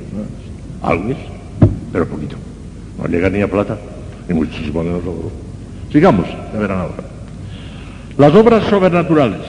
Algo 0.81 1.11
es, 1.11 1.19
pero 1.93 2.07
poquito. 2.07 2.35
No 2.97 3.07
llega 3.07 3.29
ni 3.29 3.43
a 3.43 3.51
plata, 3.51 3.77
ni 4.27 4.35
muchísimo 4.35 4.83
menos 4.83 5.05
a 5.05 5.11
oro. 5.11 5.31
Sigamos, 5.93 6.27
ya 6.31 6.59
verán 6.59 6.79
ahora. 6.79 7.05
Las 8.17 8.35
obras 8.35 8.65
sobrenaturales 8.71 9.43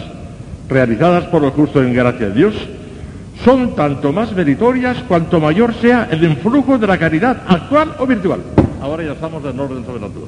realizadas 0.67 1.27
por 1.27 1.41
los 1.41 1.53
justos 1.53 1.85
en 1.85 1.93
gracia 1.93 2.27
de 2.27 2.33
Dios 2.33 2.55
son 3.45 3.73
tanto 3.73 4.11
más 4.11 4.33
meritorias 4.33 4.97
cuanto 5.07 5.39
mayor 5.39 5.73
sea 5.75 6.09
el 6.11 6.21
influjo 6.25 6.77
de 6.77 6.87
la 6.87 6.97
caridad 6.97 7.43
actual 7.47 7.95
o 7.99 8.05
virtual. 8.05 8.41
Ahora 8.81 9.01
ya 9.01 9.13
estamos 9.13 9.45
en 9.45 9.57
orden 9.57 9.85
sobrenatural. 9.85 10.27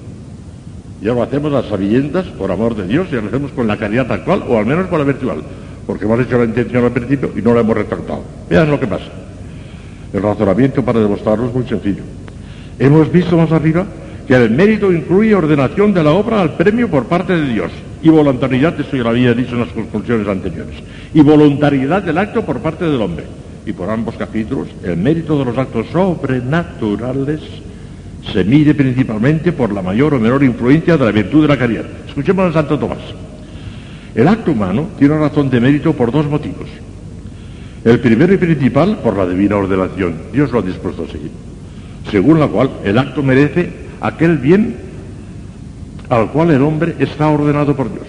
Ya 1.01 1.13
lo 1.13 1.23
hacemos 1.23 1.51
las 1.51 1.65
sabiendas 1.65 2.25
por 2.27 2.53
amor 2.53 2.73
de 2.77 2.87
Dios 2.87 3.09
y 3.11 3.15
lo 3.15 3.27
hacemos 3.27 3.51
con 3.51 3.67
la 3.67 3.75
caridad 3.75 4.09
actual 4.09 4.45
o 4.47 4.57
al 4.57 4.65
menos 4.65 4.87
con 4.87 4.99
la 4.99 5.03
virtual 5.03 5.43
porque 5.89 6.05
hemos 6.05 6.19
hecho 6.19 6.37
la 6.37 6.43
intención 6.43 6.85
al 6.85 6.91
principio 6.91 7.31
y 7.35 7.41
no 7.41 7.51
la 7.51 7.61
hemos 7.61 7.75
retractado. 7.75 8.21
Vean 8.47 8.69
lo 8.69 8.79
que 8.79 8.85
pasa. 8.85 9.09
El 10.13 10.21
razonamiento 10.21 10.85
para 10.85 10.99
demostrarlo 10.99 11.47
es 11.47 11.53
muy 11.55 11.63
sencillo. 11.67 12.03
Hemos 12.77 13.11
visto 13.11 13.35
más 13.35 13.51
arriba 13.51 13.87
que 14.27 14.35
el 14.35 14.51
mérito 14.51 14.93
incluye 14.93 15.33
ordenación 15.33 15.91
de 15.91 16.03
la 16.03 16.11
obra 16.11 16.41
al 16.41 16.53
premio 16.53 16.91
por 16.91 17.05
parte 17.05 17.35
de 17.35 17.51
Dios 17.51 17.71
y 18.03 18.09
voluntariedad, 18.09 18.79
eso 18.79 18.95
ya 18.95 19.01
lo 19.01 19.09
había 19.09 19.33
dicho 19.33 19.55
en 19.55 19.61
las 19.61 19.69
conclusiones 19.69 20.27
anteriores, 20.27 20.75
y 21.11 21.21
voluntariedad 21.21 22.03
del 22.03 22.19
acto 22.19 22.45
por 22.45 22.59
parte 22.59 22.85
del 22.85 23.01
hombre. 23.01 23.25
Y 23.65 23.73
por 23.73 23.89
ambos 23.89 24.13
capítulos, 24.13 24.67
el 24.83 24.95
mérito 24.95 25.39
de 25.39 25.45
los 25.45 25.57
actos 25.57 25.87
sobrenaturales 25.91 27.41
se 28.31 28.43
mide 28.43 28.75
principalmente 28.75 29.51
por 29.53 29.73
la 29.73 29.81
mayor 29.81 30.13
o 30.13 30.19
menor 30.19 30.43
influencia 30.43 30.97
de 30.97 31.05
la 31.05 31.11
virtud 31.11 31.41
de 31.41 31.47
la 31.47 31.57
caridad. 31.57 31.85
Escuchemos 32.07 32.51
a 32.51 32.53
Santo 32.53 32.77
Tomás. 32.77 33.28
El 34.19 34.27
acto 34.27 34.51
humano 34.51 34.89
tiene 34.99 35.17
razón 35.17 35.49
de 35.49 35.61
mérito 35.61 35.93
por 35.93 36.11
dos 36.11 36.25
motivos. 36.29 36.67
El 37.85 38.01
primero 38.01 38.33
y 38.33 38.37
principal 38.37 38.99
por 39.01 39.15
la 39.15 39.25
divina 39.25 39.55
ordenación. 39.55 40.13
Dios 40.33 40.51
lo 40.51 40.59
ha 40.59 40.61
dispuesto 40.61 41.05
así. 41.07 41.31
Según 42.11 42.37
la 42.37 42.49
cual 42.49 42.69
el 42.83 42.97
acto 42.97 43.23
merece 43.23 43.71
aquel 44.01 44.37
bien 44.37 44.75
al 46.09 46.31
cual 46.31 46.51
el 46.51 46.61
hombre 46.61 46.95
está 46.99 47.29
ordenado 47.29 47.77
por 47.77 47.89
Dios. 47.93 48.07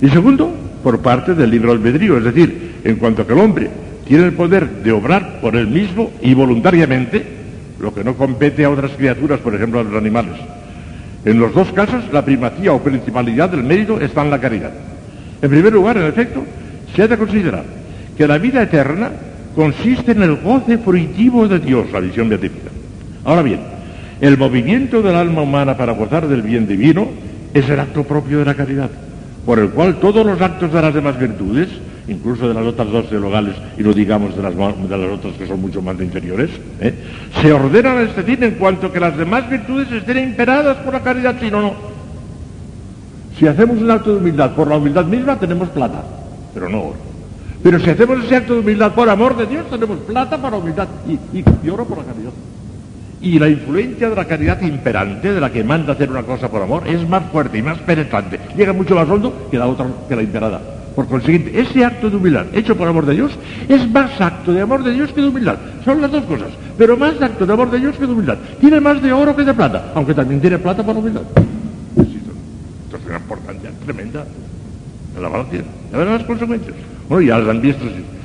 Y 0.00 0.08
segundo, 0.08 0.50
por 0.82 1.00
parte 1.00 1.34
del 1.34 1.50
libre 1.50 1.70
albedrío, 1.70 2.16
es 2.16 2.24
decir, 2.24 2.76
en 2.82 2.96
cuanto 2.96 3.20
a 3.20 3.26
que 3.26 3.34
el 3.34 3.40
hombre 3.40 3.68
tiene 4.06 4.24
el 4.24 4.32
poder 4.32 4.70
de 4.82 4.92
obrar 4.92 5.42
por 5.42 5.54
él 5.54 5.66
mismo 5.66 6.12
y 6.22 6.32
voluntariamente, 6.32 7.26
lo 7.78 7.92
que 7.92 8.02
no 8.02 8.14
compete 8.14 8.64
a 8.64 8.70
otras 8.70 8.92
criaturas, 8.92 9.40
por 9.40 9.54
ejemplo 9.54 9.80
a 9.80 9.84
los 9.84 9.94
animales. 9.94 10.36
En 11.28 11.38
los 11.38 11.52
dos 11.52 11.70
casos, 11.72 12.04
la 12.10 12.24
primacía 12.24 12.72
o 12.72 12.82
principalidad 12.82 13.50
del 13.50 13.62
mérito 13.62 14.00
está 14.00 14.22
en 14.22 14.30
la 14.30 14.40
caridad. 14.40 14.70
En 15.42 15.50
primer 15.50 15.70
lugar, 15.70 15.98
en 15.98 16.06
efecto, 16.06 16.42
se 16.96 17.02
ha 17.02 17.06
de 17.06 17.18
considerar 17.18 17.64
que 18.16 18.26
la 18.26 18.38
vida 18.38 18.62
eterna 18.62 19.10
consiste 19.54 20.12
en 20.12 20.22
el 20.22 20.36
goce 20.36 20.78
fruitivo 20.78 21.46
de 21.46 21.58
Dios, 21.58 21.92
la 21.92 22.00
visión 22.00 22.30
beatífica. 22.30 22.70
Ahora 23.26 23.42
bien, 23.42 23.60
el 24.22 24.38
movimiento 24.38 25.02
del 25.02 25.16
alma 25.16 25.42
humana 25.42 25.76
para 25.76 25.92
gozar 25.92 26.26
del 26.28 26.40
bien 26.40 26.66
divino 26.66 27.08
es 27.52 27.68
el 27.68 27.78
acto 27.78 28.04
propio 28.04 28.38
de 28.38 28.46
la 28.46 28.54
caridad, 28.54 28.88
por 29.44 29.58
el 29.58 29.68
cual 29.68 29.96
todos 29.96 30.24
los 30.24 30.40
actos 30.40 30.72
de 30.72 30.80
las 30.80 30.94
demás 30.94 31.20
virtudes 31.20 31.68
incluso 32.08 32.48
de 32.48 32.54
las 32.54 32.64
otras 32.64 32.90
dos 32.90 33.08
teologales, 33.08 33.54
y 33.76 33.82
no 33.82 33.92
digamos 33.92 34.34
de 34.34 34.42
las, 34.42 34.56
de 34.56 34.98
las 34.98 35.18
otras 35.18 35.34
que 35.34 35.46
son 35.46 35.60
mucho 35.60 35.82
más 35.82 36.00
inferiores, 36.00 36.50
¿eh? 36.80 36.94
se 37.40 37.52
ordenan 37.52 37.98
este 38.08 38.22
fin 38.22 38.42
en 38.42 38.52
cuanto 38.52 38.90
que 38.90 38.98
las 38.98 39.16
demás 39.16 39.48
virtudes 39.48 39.90
estén 39.92 40.18
imperadas 40.18 40.78
por 40.78 40.94
la 40.94 41.02
caridad, 41.02 41.36
si 41.40 41.50
no, 41.50 41.60
no. 41.60 41.74
Si 43.38 43.46
hacemos 43.46 43.78
un 43.78 43.90
acto 43.90 44.12
de 44.12 44.18
humildad 44.18 44.54
por 44.54 44.68
la 44.68 44.78
humildad 44.78 45.04
misma, 45.04 45.38
tenemos 45.38 45.68
plata, 45.68 46.02
pero 46.52 46.68
no 46.68 46.82
oro. 46.82 46.96
Pero 47.62 47.78
si 47.80 47.90
hacemos 47.90 48.24
ese 48.24 48.36
acto 48.36 48.54
de 48.54 48.60
humildad 48.60 48.94
por 48.94 49.08
amor 49.08 49.36
de 49.36 49.46
Dios, 49.46 49.68
tenemos 49.68 49.98
plata 50.00 50.38
para 50.38 50.56
humildad 50.56 50.88
y, 51.06 51.38
y, 51.38 51.70
oro 51.70 51.84
por 51.84 51.98
la 51.98 52.04
caridad. 52.04 52.30
Y 53.20 53.38
la 53.38 53.48
influencia 53.48 54.08
de 54.08 54.16
la 54.16 54.24
caridad 54.24 54.60
imperante, 54.62 55.32
de 55.32 55.40
la 55.40 55.50
que 55.50 55.64
manda 55.64 55.92
hacer 55.92 56.10
una 56.10 56.22
cosa 56.22 56.48
por 56.48 56.62
amor, 56.62 56.86
es 56.86 57.06
más 57.08 57.24
fuerte 57.30 57.58
y 57.58 57.62
más 57.62 57.78
penetrante. 57.78 58.38
Llega 58.56 58.72
mucho 58.72 58.94
más 58.94 59.08
hondo 59.08 59.48
que 59.50 59.58
la 59.58 59.66
otra, 59.66 59.86
que 60.08 60.16
la 60.16 60.22
imperada. 60.22 60.77
Por 60.98 61.06
consiguiente, 61.06 61.60
ese 61.60 61.84
acto 61.84 62.10
de 62.10 62.16
humildad 62.16 62.46
hecho 62.52 62.76
por 62.76 62.88
amor 62.88 63.06
de 63.06 63.14
Dios 63.14 63.30
es 63.68 63.88
más 63.88 64.20
acto 64.20 64.52
de 64.52 64.62
amor 64.62 64.82
de 64.82 64.90
Dios 64.90 65.12
que 65.12 65.20
de 65.20 65.28
humildad. 65.28 65.56
Son 65.84 66.00
las 66.00 66.10
dos 66.10 66.24
cosas, 66.24 66.48
pero 66.76 66.96
más 66.96 67.22
acto 67.22 67.46
de 67.46 67.52
amor 67.52 67.70
de 67.70 67.78
Dios 67.78 67.94
que 67.94 68.04
de 68.04 68.12
humildad. 68.12 68.36
Tiene 68.60 68.80
más 68.80 69.00
de 69.00 69.12
oro 69.12 69.36
que 69.36 69.44
de 69.44 69.54
plata, 69.54 69.92
aunque 69.94 70.12
también 70.12 70.40
tiene 70.40 70.58
plata 70.58 70.84
para 70.84 70.98
humildad. 70.98 71.22
Esto 71.94 72.96
es 72.96 73.06
una 73.06 73.16
importancia 73.18 73.70
tremenda 73.84 74.24
en 75.14 75.22
la 75.22 75.28
balanza. 75.28 75.52
Ya 75.92 75.98
verán 75.98 76.14
las 76.14 76.24
consecuencias. 76.24 76.74
Bueno, 77.08 77.28
ya 77.28 77.38
las 77.38 77.48
han 77.48 77.62
visto 77.62 77.84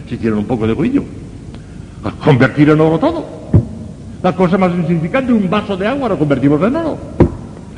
si, 0.09 0.17
tienen 0.17 0.39
un 0.39 0.45
poco 0.45 0.65
de 0.65 0.73
juicio. 0.73 1.03
Convertir 2.25 2.71
en 2.71 2.81
oro 2.81 2.97
todo. 2.97 3.23
La 4.23 4.35
cosa 4.35 4.57
más 4.57 4.71
insignificante, 4.71 5.31
un 5.31 5.47
vaso 5.47 5.77
de 5.77 5.85
agua 5.85 6.09
lo 6.09 6.17
convertimos 6.17 6.59
en 6.63 6.75
oro. 6.75 6.97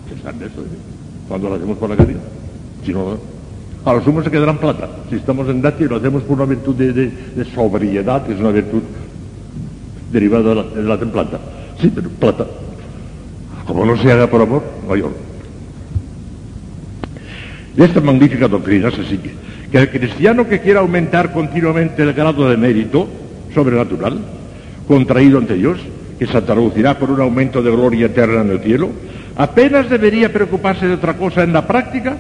¿Qué 0.07 0.21
saben 0.23 0.39
de 0.39 0.45
eso? 0.45 0.61
Eh? 0.61 0.79
Cuando 1.27 1.49
lo 1.49 1.55
hacemos 1.55 1.77
por 1.79 1.89
la 1.89 1.97
caridad. 1.97 2.21
Si 2.85 2.93
no, 2.93 3.34
a 3.85 3.93
lo 3.93 4.03
sumo 4.03 4.23
se 4.23 4.31
quedará 4.31 4.51
en 4.51 4.57
plata. 4.57 4.89
Si 5.09 5.15
estamos 5.15 5.47
en 5.47 5.61
dacia 5.61 5.85
y 5.85 5.89
lo 5.89 5.97
hacemos 5.97 6.23
por 6.23 6.37
una 6.37 6.45
virtud 6.45 6.75
de, 6.75 7.45
sobriedad, 7.53 8.25
que 8.25 8.33
es 8.33 8.39
una 8.39 8.51
virtud 8.51 8.81
derivada 10.11 10.49
de 10.49 10.55
la, 10.55 10.63
de 10.63 10.83
la 10.83 10.97
templanza. 10.97 11.39
Sí, 11.79 11.91
pero 11.93 12.09
plata. 12.09 12.45
Como 13.67 13.85
no 13.85 13.95
se 13.97 14.11
haga 14.11 14.27
por 14.27 14.41
amor, 14.41 14.63
oro. 14.87 15.13
De 17.75 17.85
esta 17.85 18.01
magnífica 18.01 18.47
doctrina 18.47 18.89
se 18.89 19.05
sigue 19.05 19.33
que 19.71 19.77
el 19.77 19.89
cristiano 19.89 20.47
que 20.47 20.61
quiera 20.61 20.79
aumentar 20.79 21.33
continuamente 21.33 22.03
el 22.03 22.13
grado 22.13 22.49
de 22.49 22.57
mérito 22.57 23.07
sobrenatural, 23.53 24.19
contraído 24.87 25.37
ante 25.37 25.55
Dios, 25.55 25.79
que 26.17 26.27
se 26.27 26.41
traducirá 26.41 26.97
por 26.97 27.11
un 27.11 27.21
aumento 27.21 27.61
de 27.61 27.71
gloria 27.71 28.05
eterna 28.05 28.41
en 28.41 28.51
el 28.51 28.59
cielo, 28.59 28.89
apenas 29.35 29.89
debería 29.89 30.31
preocuparse 30.31 30.87
de 30.87 30.93
otra 30.93 31.17
cosa 31.17 31.43
en 31.43 31.53
la 31.53 31.67
práctica 31.67 32.15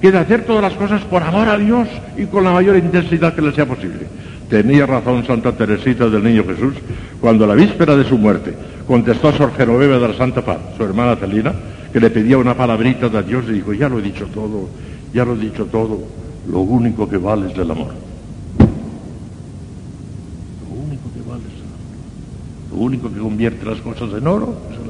que 0.00 0.12
de 0.12 0.18
hacer 0.18 0.44
todas 0.44 0.62
las 0.62 0.74
cosas 0.74 1.02
por 1.04 1.22
amor 1.22 1.48
a 1.48 1.58
Dios 1.58 1.88
y 2.16 2.26
con 2.26 2.44
la 2.44 2.52
mayor 2.52 2.76
intensidad 2.76 3.34
que 3.34 3.42
le 3.42 3.52
sea 3.52 3.66
posible. 3.66 4.06
Tenía 4.48 4.86
razón 4.86 5.26
Santa 5.26 5.52
Teresita 5.52 6.08
del 6.08 6.24
Niño 6.24 6.44
Jesús 6.44 6.74
cuando 7.20 7.44
a 7.44 7.48
la 7.48 7.54
víspera 7.54 7.96
de 7.96 8.04
su 8.04 8.16
muerte 8.16 8.54
contestó 8.86 9.28
a 9.28 9.32
Sor 9.32 9.54
Genoveva 9.54 9.98
de 9.98 10.08
la 10.08 10.14
Santa 10.14 10.42
Paz, 10.42 10.58
su 10.76 10.82
hermana 10.84 11.16
Celina, 11.16 11.52
que 11.92 12.00
le 12.00 12.10
pedía 12.10 12.38
una 12.38 12.54
palabrita 12.54 13.08
de 13.08 13.22
Dios 13.22 13.44
y 13.48 13.52
dijo, 13.52 13.74
ya 13.74 13.88
lo 13.88 13.98
he 13.98 14.02
dicho 14.02 14.26
todo, 14.26 14.68
ya 15.12 15.24
lo 15.24 15.34
he 15.34 15.38
dicho 15.38 15.66
todo, 15.66 16.00
lo 16.50 16.60
único 16.60 17.08
que 17.08 17.18
vale 17.18 17.50
es 17.50 17.58
el 17.58 17.70
amor. 17.70 17.92
Lo 20.64 20.74
único 20.86 21.10
que 21.12 21.28
vale 21.28 21.42
es 21.42 21.54
el 21.54 21.66
amor. 21.66 21.78
Lo 22.72 22.76
único 22.78 23.12
que 23.12 23.18
convierte 23.18 23.66
las 23.66 23.80
cosas 23.80 24.10
en 24.16 24.26
oro 24.26 24.56
es 24.70 24.76
el 24.76 24.82
amor. 24.82 24.87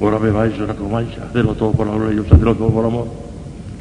Ahora 0.00 0.18
bebáis, 0.18 0.58
ahora 0.60 0.74
comáis, 0.74 1.08
hacedlo 1.18 1.54
todo 1.54 1.72
por 1.72 1.86
la 1.86 1.94
gloria 1.94 2.10
de 2.10 2.14
Dios, 2.22 2.26
hacedlo 2.32 2.54
todo 2.54 2.70
por 2.70 2.84
amor. 2.84 3.06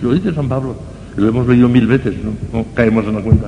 Lo 0.02 0.14
dice 0.14 0.34
San 0.34 0.50
Pablo, 0.50 0.76
lo 1.16 1.28
hemos 1.28 1.48
leído 1.48 1.70
mil 1.70 1.88
veces, 1.88 2.16
no, 2.52 2.66
caemos 2.74 3.06
en 3.06 3.16
la 3.16 3.22
cuenta. 3.22 3.48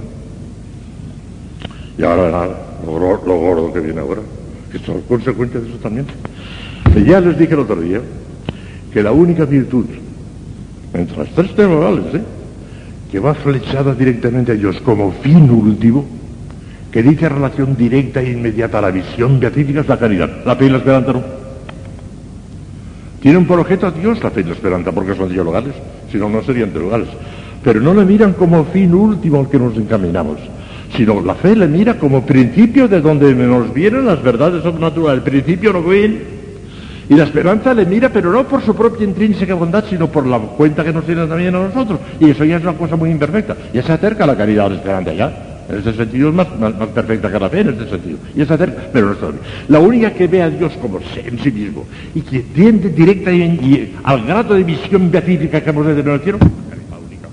Y 1.98 2.04
ahora 2.04 2.48
lo, 2.86 3.26
lo 3.26 3.36
gordo 3.38 3.74
que 3.74 3.80
viene 3.80 4.00
ahora, 4.00 4.22
que 4.72 4.80
son 4.80 5.02
consecuencias 5.02 5.64
de 5.64 5.70
eso 5.70 5.78
también. 5.80 6.06
ya 7.06 7.20
les 7.20 7.38
dije 7.38 7.54
el 7.54 7.60
otro 7.60 7.82
día 7.82 8.02
que 8.94 9.04
la 9.04 9.12
única 9.12 9.46
virtud 9.46 9.86
entre 10.94 11.18
las 11.18 11.30
tres 11.30 11.56
temporales, 11.56 12.16
¿eh? 12.16 12.22
que 13.12 13.20
va 13.20 13.34
flechada 13.34 13.94
directamente 13.94 14.52
a 14.52 14.56
Dios 14.56 14.80
como 14.82 15.12
fin 15.12 15.50
último, 15.50 16.06
que 16.92 17.04
dice 17.04 17.30
relación 17.30 17.76
directa 17.76 18.22
e 18.22 18.32
inmediata 18.32 18.80
a 18.80 18.82
la 18.82 18.92
visión 18.92 19.40
beatífica 19.40 19.82
es 19.82 19.88
la 19.88 19.98
caridad. 19.98 20.30
La 20.46 20.56
fe 20.56 20.66
y 20.66 20.70
la 20.70 20.78
esperanza 20.78 21.14
no. 21.14 21.39
Tienen 23.22 23.46
por 23.46 23.60
objeto 23.60 23.88
a 23.88 23.92
Dios 23.92 24.24
la 24.24 24.32
fe 24.32 24.42
y 24.42 24.44
la 24.46 24.54
esperanza 24.54 24.92
porque 24.92 25.16
son 25.16 25.30
dialogales, 25.30 25.74
si 26.12 26.18
no, 26.18 26.30
no 26.30 26.42
serían 26.44 26.72
teologales. 26.72 27.10
Pero 27.64 27.82
no 27.82 27.94
le 27.94 28.06
miran 28.06 28.34
como 28.34 28.64
fin 28.66 28.94
último 28.94 29.40
al 29.40 29.50
que 29.50 29.60
nos 29.60 29.76
encaminamos, 29.76 30.38
sino 30.96 31.20
la 31.22 31.36
fe 31.36 31.56
le 31.56 31.68
mira 31.68 31.98
como 31.98 32.26
principio 32.26 32.88
de 32.88 33.02
donde 33.02 33.36
nos 33.36 33.74
vienen 33.74 34.06
las 34.06 34.24
verdades 34.24 34.64
sobrenaturales. 34.64 35.18
El 35.18 35.30
principio 35.30 35.74
no 35.74 35.82
viene 35.84 36.40
y 37.10 37.16
la 37.16 37.24
esperanza 37.24 37.74
le 37.74 37.88
mira, 37.88 38.10
pero 38.10 38.32
no 38.32 38.48
por 38.48 38.62
su 38.62 38.76
propia 38.76 39.04
intrínseca 39.04 39.56
bondad, 39.56 39.84
sino 39.90 40.08
por 40.08 40.28
la 40.28 40.38
cuenta 40.38 40.84
que 40.84 40.94
nos 40.94 41.06
tiene 41.06 41.26
también 41.26 41.56
a 41.56 41.60
nosotros. 41.60 42.00
Y 42.20 42.30
eso 42.30 42.46
ya 42.46 42.58
es 42.58 42.64
una 42.64 42.74
cosa 42.74 42.96
muy 42.96 43.10
imperfecta. 43.10 43.58
Ya 43.74 43.82
se 43.82 43.92
acerca 43.92 44.26
a 44.26 44.28
la 44.28 44.38
caridad 44.38 44.68
a 44.68 44.70
la 44.70 44.76
esperanza 44.76 45.14
ya. 45.14 45.49
En 45.70 45.78
ese 45.78 45.94
sentido 45.94 46.30
es 46.30 46.36
más, 46.36 46.48
perfecta 46.48 47.32
que 47.32 47.40
la 47.40 47.48
fe, 47.48 47.60
en 47.60 47.70
ese 47.70 47.90
sentido. 47.90 48.18
Y 48.36 48.44
se 48.44 48.54
acerca, 48.54 48.90
pero 48.92 49.08
no 49.08 49.14
está 49.14 49.28
bien. 49.28 49.40
La 49.68 49.80
única 49.80 50.12
que 50.12 50.28
ve 50.28 50.42
a 50.42 50.50
Dios 50.50 50.74
como 50.82 51.00
en 51.00 51.40
sí 51.40 51.52
mismo 51.52 51.86
y 52.16 52.22
que 52.22 52.40
tiende 52.40 52.90
directa 52.90 53.32
y, 53.32 53.96
al 54.04 54.26
grado 54.26 54.56
de 54.56 54.64
visión 54.64 55.12
beatífica 55.12 55.62
que 55.62 55.70
hemos 55.70 55.86
de 55.86 55.94
tener 55.94 56.08
en 56.08 56.14
el 56.16 56.22
cielo, 56.22 56.40
la 56.40 56.98
única. 56.98 57.28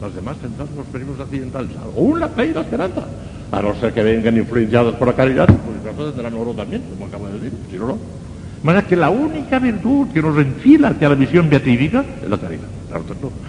Las 0.00 0.14
demás 0.14 0.38
tendrán 0.38 0.68
los 0.74 0.86
peligros 0.86 1.20
accidentales, 1.20 1.70
aún 1.94 2.20
la 2.20 2.28
fe 2.28 2.46
y 2.46 2.54
la 2.54 2.62
esperanza. 2.62 3.04
A 3.52 3.62
no 3.62 3.74
ser 3.76 3.92
que 3.92 4.02
vengan 4.02 4.36
influenciados 4.38 4.94
por 4.94 5.08
la 5.08 5.14
caridad, 5.14 5.46
pues 5.46 6.14
tendrán 6.14 6.34
oro 6.34 6.52
también, 6.52 6.82
como 6.90 7.06
acabo 7.06 7.26
de 7.28 7.34
decir, 7.34 7.52
si 7.70 7.76
no, 7.76 7.88
no. 7.88 7.94
De 7.96 8.64
manera 8.64 8.86
que 8.86 8.96
la 8.96 9.10
única 9.10 9.58
virtud 9.58 10.08
que 10.08 10.22
nos 10.22 10.36
enfila 10.38 10.88
hacia 10.88 11.10
la 11.10 11.14
visión 11.14 11.50
beatífica 11.50 12.02
es 12.22 12.30
la 12.30 12.38
caridad. 12.38 12.64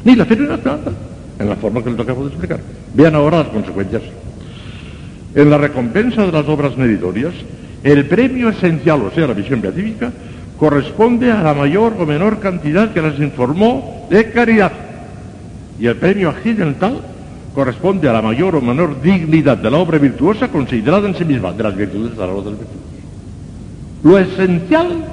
Ni 0.04 0.16
la 0.16 0.26
fe 0.26 0.36
ni 0.36 0.46
la 0.46 0.56
esperanza, 0.56 0.92
en 1.40 1.50
la 1.50 1.56
forma 1.56 1.84
que 1.84 1.90
les 1.90 2.00
acabo 2.00 2.24
de 2.24 2.30
explicar. 2.30 2.60
Vean 2.94 3.16
ahora 3.16 3.40
las 3.40 3.48
consecuencias. 3.48 4.02
En 5.36 5.50
la 5.50 5.58
recompensa 5.58 6.26
de 6.26 6.32
las 6.32 6.48
obras 6.48 6.78
meritorias, 6.78 7.34
el 7.84 8.06
premio 8.06 8.50
esencial, 8.50 9.02
o 9.02 9.12
sea, 9.12 9.28
la 9.28 9.34
visión 9.34 9.62
beatífica, 9.62 10.12
corresponde 10.58 11.32
a 11.32 11.44
la 11.44 11.54
mayor 11.54 11.94
o 12.00 12.06
menor 12.06 12.40
cantidad 12.40 12.92
que 12.92 13.02
las 13.02 13.20
informó 13.20 14.08
de 14.10 14.32
caridad. 14.32 14.72
Y 15.80 15.86
el 15.86 15.96
premio 15.98 16.30
accidental 16.30 17.02
corresponde 17.54 18.10
a 18.10 18.14
la 18.14 18.22
mayor 18.22 18.56
o 18.56 18.62
menor 18.62 19.02
dignidad 19.02 19.58
de 19.58 19.70
la 19.70 19.78
obra 19.78 20.00
virtuosa 20.00 20.48
considerada 20.48 21.08
en 21.08 21.16
sí 21.16 21.26
misma, 21.26 21.52
de 21.54 21.64
las 21.64 21.76
virtudes 21.76 22.12
de 22.12 22.18
las 22.18 22.30
otras 22.30 22.58
virtudes. 22.58 22.88
Lo 24.04 24.18
esencial, 24.18 25.06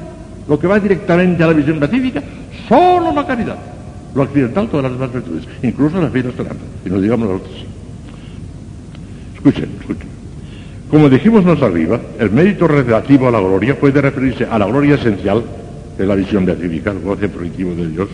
lo 0.49 0.59
que 0.59 0.67
va 0.67 0.81
directamente 0.81 1.43
a 1.43 1.49
la 1.49 1.53
visión 1.53 1.78
beatífica, 1.78 2.23
solo 2.69 3.12
la 3.12 3.27
caridad. 3.27 3.74
Lo 4.15 4.23
accidental, 4.23 4.68
todas 4.68 4.84
las 4.84 4.93
demás 4.93 5.12
virtudes, 5.12 5.44
incluso 5.62 6.01
la 6.01 6.09
fe 6.09 6.20
y 6.20 6.23
la. 6.23 6.31
Y 6.86 6.91
no 6.91 7.01
digamos 7.01 7.28
las 7.28 7.41
otras. 7.41 7.55
Escuchen, 9.34 9.70
escuchen. 9.81 10.09
Como 10.91 11.09
dijimos 11.09 11.44
más 11.44 11.60
arriba, 11.60 12.01
el 12.20 12.31
mérito 12.31 12.68
relativo 12.68 13.26
a 13.26 13.31
la 13.33 13.41
gloria 13.41 13.78
puede 13.78 14.01
referirse 14.01 14.44
a 14.44 14.59
la 14.59 14.67
gloria 14.67 14.94
esencial, 14.94 15.43
que 15.97 16.02
es 16.05 16.09
la 16.09 16.15
visión 16.15 16.44
beatífica, 16.44 16.93
el 16.93 17.01
goce 17.01 17.28
primitivo 17.28 17.75
de 17.75 17.89
Dios, 17.89 18.09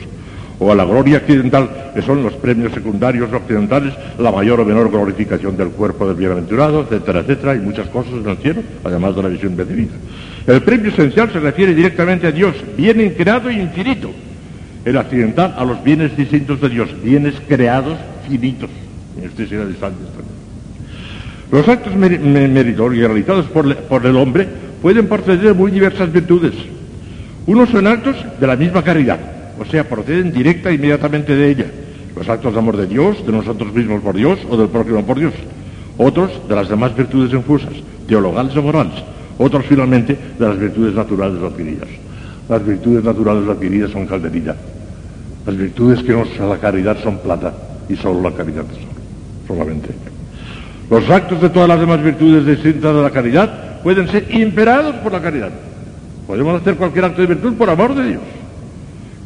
o 0.58 0.72
a 0.72 0.74
la 0.74 0.84
gloria 0.84 1.18
accidental, 1.18 1.92
que 1.94 2.00
son 2.00 2.22
los 2.22 2.32
premios 2.34 2.72
secundarios 2.72 3.30
o 3.32 3.36
accidentales, 3.36 3.92
la 4.18 4.32
mayor 4.32 4.60
o 4.60 4.64
menor 4.64 4.90
glorificación 4.90 5.56
del 5.56 5.68
cuerpo 5.68 6.06
del 6.06 6.16
bienaventurado, 6.16 6.82
etcétera, 6.82 7.20
etcétera, 7.20 7.54
y 7.56 7.58
muchas 7.58 7.88
cosas 7.88 8.12
en 8.14 8.28
el 8.28 8.36
cielo, 8.38 8.62
además 8.84 9.14
de 9.14 9.22
la 9.22 9.28
visión 9.28 9.54
beatífica. 9.56 9.94
El 10.46 10.62
premio 10.62 10.90
esencial 10.90 11.30
se 11.30 11.40
refiere 11.40 11.74
directamente 11.74 12.28
a 12.28 12.32
Dios, 12.32 12.54
bien 12.76 13.14
creado 13.16 13.50
e 13.50 13.54
infinito. 13.54 14.10
El 14.84 14.96
accidental 14.96 15.54
a 15.56 15.64
los 15.64 15.82
bienes 15.84 16.16
distintos 16.16 16.60
de 16.60 16.68
Dios, 16.68 16.88
bienes 17.02 17.34
creados 17.46 17.98
finitos. 18.28 18.70
Este 19.22 19.46
será 19.46 19.64
Los 21.52 21.68
actos 21.68 21.94
meritorios 21.94 23.06
realizados 23.08 23.46
por, 23.46 23.74
por 23.76 24.06
el 24.06 24.16
hombre 24.16 24.48
pueden 24.80 25.06
proceder 25.06 25.40
de 25.40 25.52
muy 25.52 25.70
diversas 25.70 26.10
virtudes. 26.12 26.54
Unos 27.46 27.68
son 27.70 27.86
actos 27.86 28.16
de 28.38 28.46
la 28.46 28.56
misma 28.56 28.82
caridad, 28.82 29.18
o 29.58 29.64
sea, 29.64 29.88
proceden 29.88 30.32
directa 30.32 30.70
e 30.70 30.74
inmediatamente 30.74 31.34
de 31.34 31.50
ella. 31.50 31.66
Los 32.16 32.28
actos 32.28 32.52
de 32.52 32.58
amor 32.58 32.76
de 32.76 32.86
Dios, 32.86 33.24
de 33.24 33.32
nosotros 33.32 33.72
mismos 33.74 34.02
por 34.02 34.16
Dios 34.16 34.38
o 34.48 34.56
del 34.56 34.68
prójimo 34.68 35.04
por 35.04 35.18
Dios. 35.18 35.34
Otros 35.98 36.30
de 36.48 36.54
las 36.54 36.68
demás 36.68 36.96
virtudes 36.96 37.32
infusas, 37.32 37.72
teologales 38.06 38.56
o 38.56 38.62
morales 38.62 39.02
otros 39.40 39.64
finalmente 39.64 40.16
de 40.38 40.46
las 40.46 40.58
virtudes 40.58 40.94
naturales 40.94 41.42
adquiridas. 41.42 41.88
Las 42.50 42.66
virtudes 42.66 43.04
naturales 43.04 43.48
adquiridas 43.48 43.92
son 43.92 44.08
calderilla. 44.08 44.56
Las 45.46 45.56
virtudes 45.56 46.02
que 46.02 46.12
nos 46.12 46.28
a 46.40 46.46
la 46.46 46.58
caridad 46.58 46.96
son 47.00 47.18
plata 47.18 47.54
y 47.88 47.94
solo 47.94 48.28
la 48.28 48.36
caridad 48.36 48.64
es 48.64 48.76
oro, 48.78 48.96
solamente. 49.46 49.90
Los 50.90 51.08
actos 51.08 51.40
de 51.40 51.48
todas 51.50 51.68
las 51.68 51.78
demás 51.78 52.02
virtudes 52.02 52.44
distintas 52.44 52.92
de 52.92 53.02
la 53.02 53.10
caridad 53.10 53.80
pueden 53.84 54.08
ser 54.08 54.34
imperados 54.34 54.96
por 54.96 55.12
la 55.12 55.22
caridad. 55.22 55.50
Podemos 56.26 56.60
hacer 56.60 56.74
cualquier 56.74 57.04
acto 57.04 57.20
de 57.20 57.28
virtud 57.28 57.54
por 57.54 57.70
amor 57.70 57.94
de 57.94 58.08
Dios. 58.08 58.22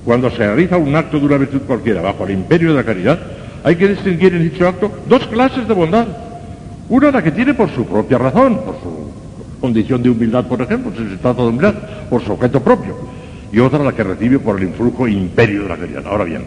Cuando 0.04 0.28
se 0.28 0.36
realiza 0.36 0.76
un 0.76 0.94
acto 0.94 1.18
de 1.18 1.24
una 1.24 1.38
virtud 1.38 1.62
cualquiera 1.66 2.02
bajo 2.02 2.26
el 2.26 2.32
imperio 2.32 2.68
de 2.68 2.74
la 2.74 2.84
caridad, 2.84 3.18
hay 3.64 3.76
que 3.76 3.88
distinguir 3.88 4.34
en 4.34 4.50
dicho 4.50 4.68
acto 4.68 4.92
dos 5.08 5.26
clases 5.28 5.66
de 5.66 5.72
bondad. 5.72 6.06
Una 6.90 7.10
la 7.10 7.22
que 7.22 7.32
tiene 7.32 7.54
por 7.54 7.70
su 7.70 7.86
propia 7.86 8.18
razón, 8.18 8.58
por 8.58 8.74
su 8.82 9.60
condición 9.62 10.02
de 10.02 10.10
humildad, 10.10 10.44
por 10.44 10.60
ejemplo, 10.60 10.92
si 10.94 11.08
se 11.08 11.16
trata 11.16 11.40
de 11.40 11.48
humildad, 11.48 11.74
por 12.10 12.22
su 12.22 12.32
objeto 12.32 12.60
propio. 12.60 13.13
Y 13.54 13.60
otra 13.60 13.84
la 13.84 13.92
que 13.92 14.02
recibe 14.02 14.40
por 14.40 14.58
el 14.58 14.64
influjo 14.64 15.06
e 15.06 15.12
imperio 15.12 15.62
de 15.62 15.68
la 15.68 15.76
caridad. 15.76 16.04
Ahora 16.08 16.24
bien, 16.24 16.42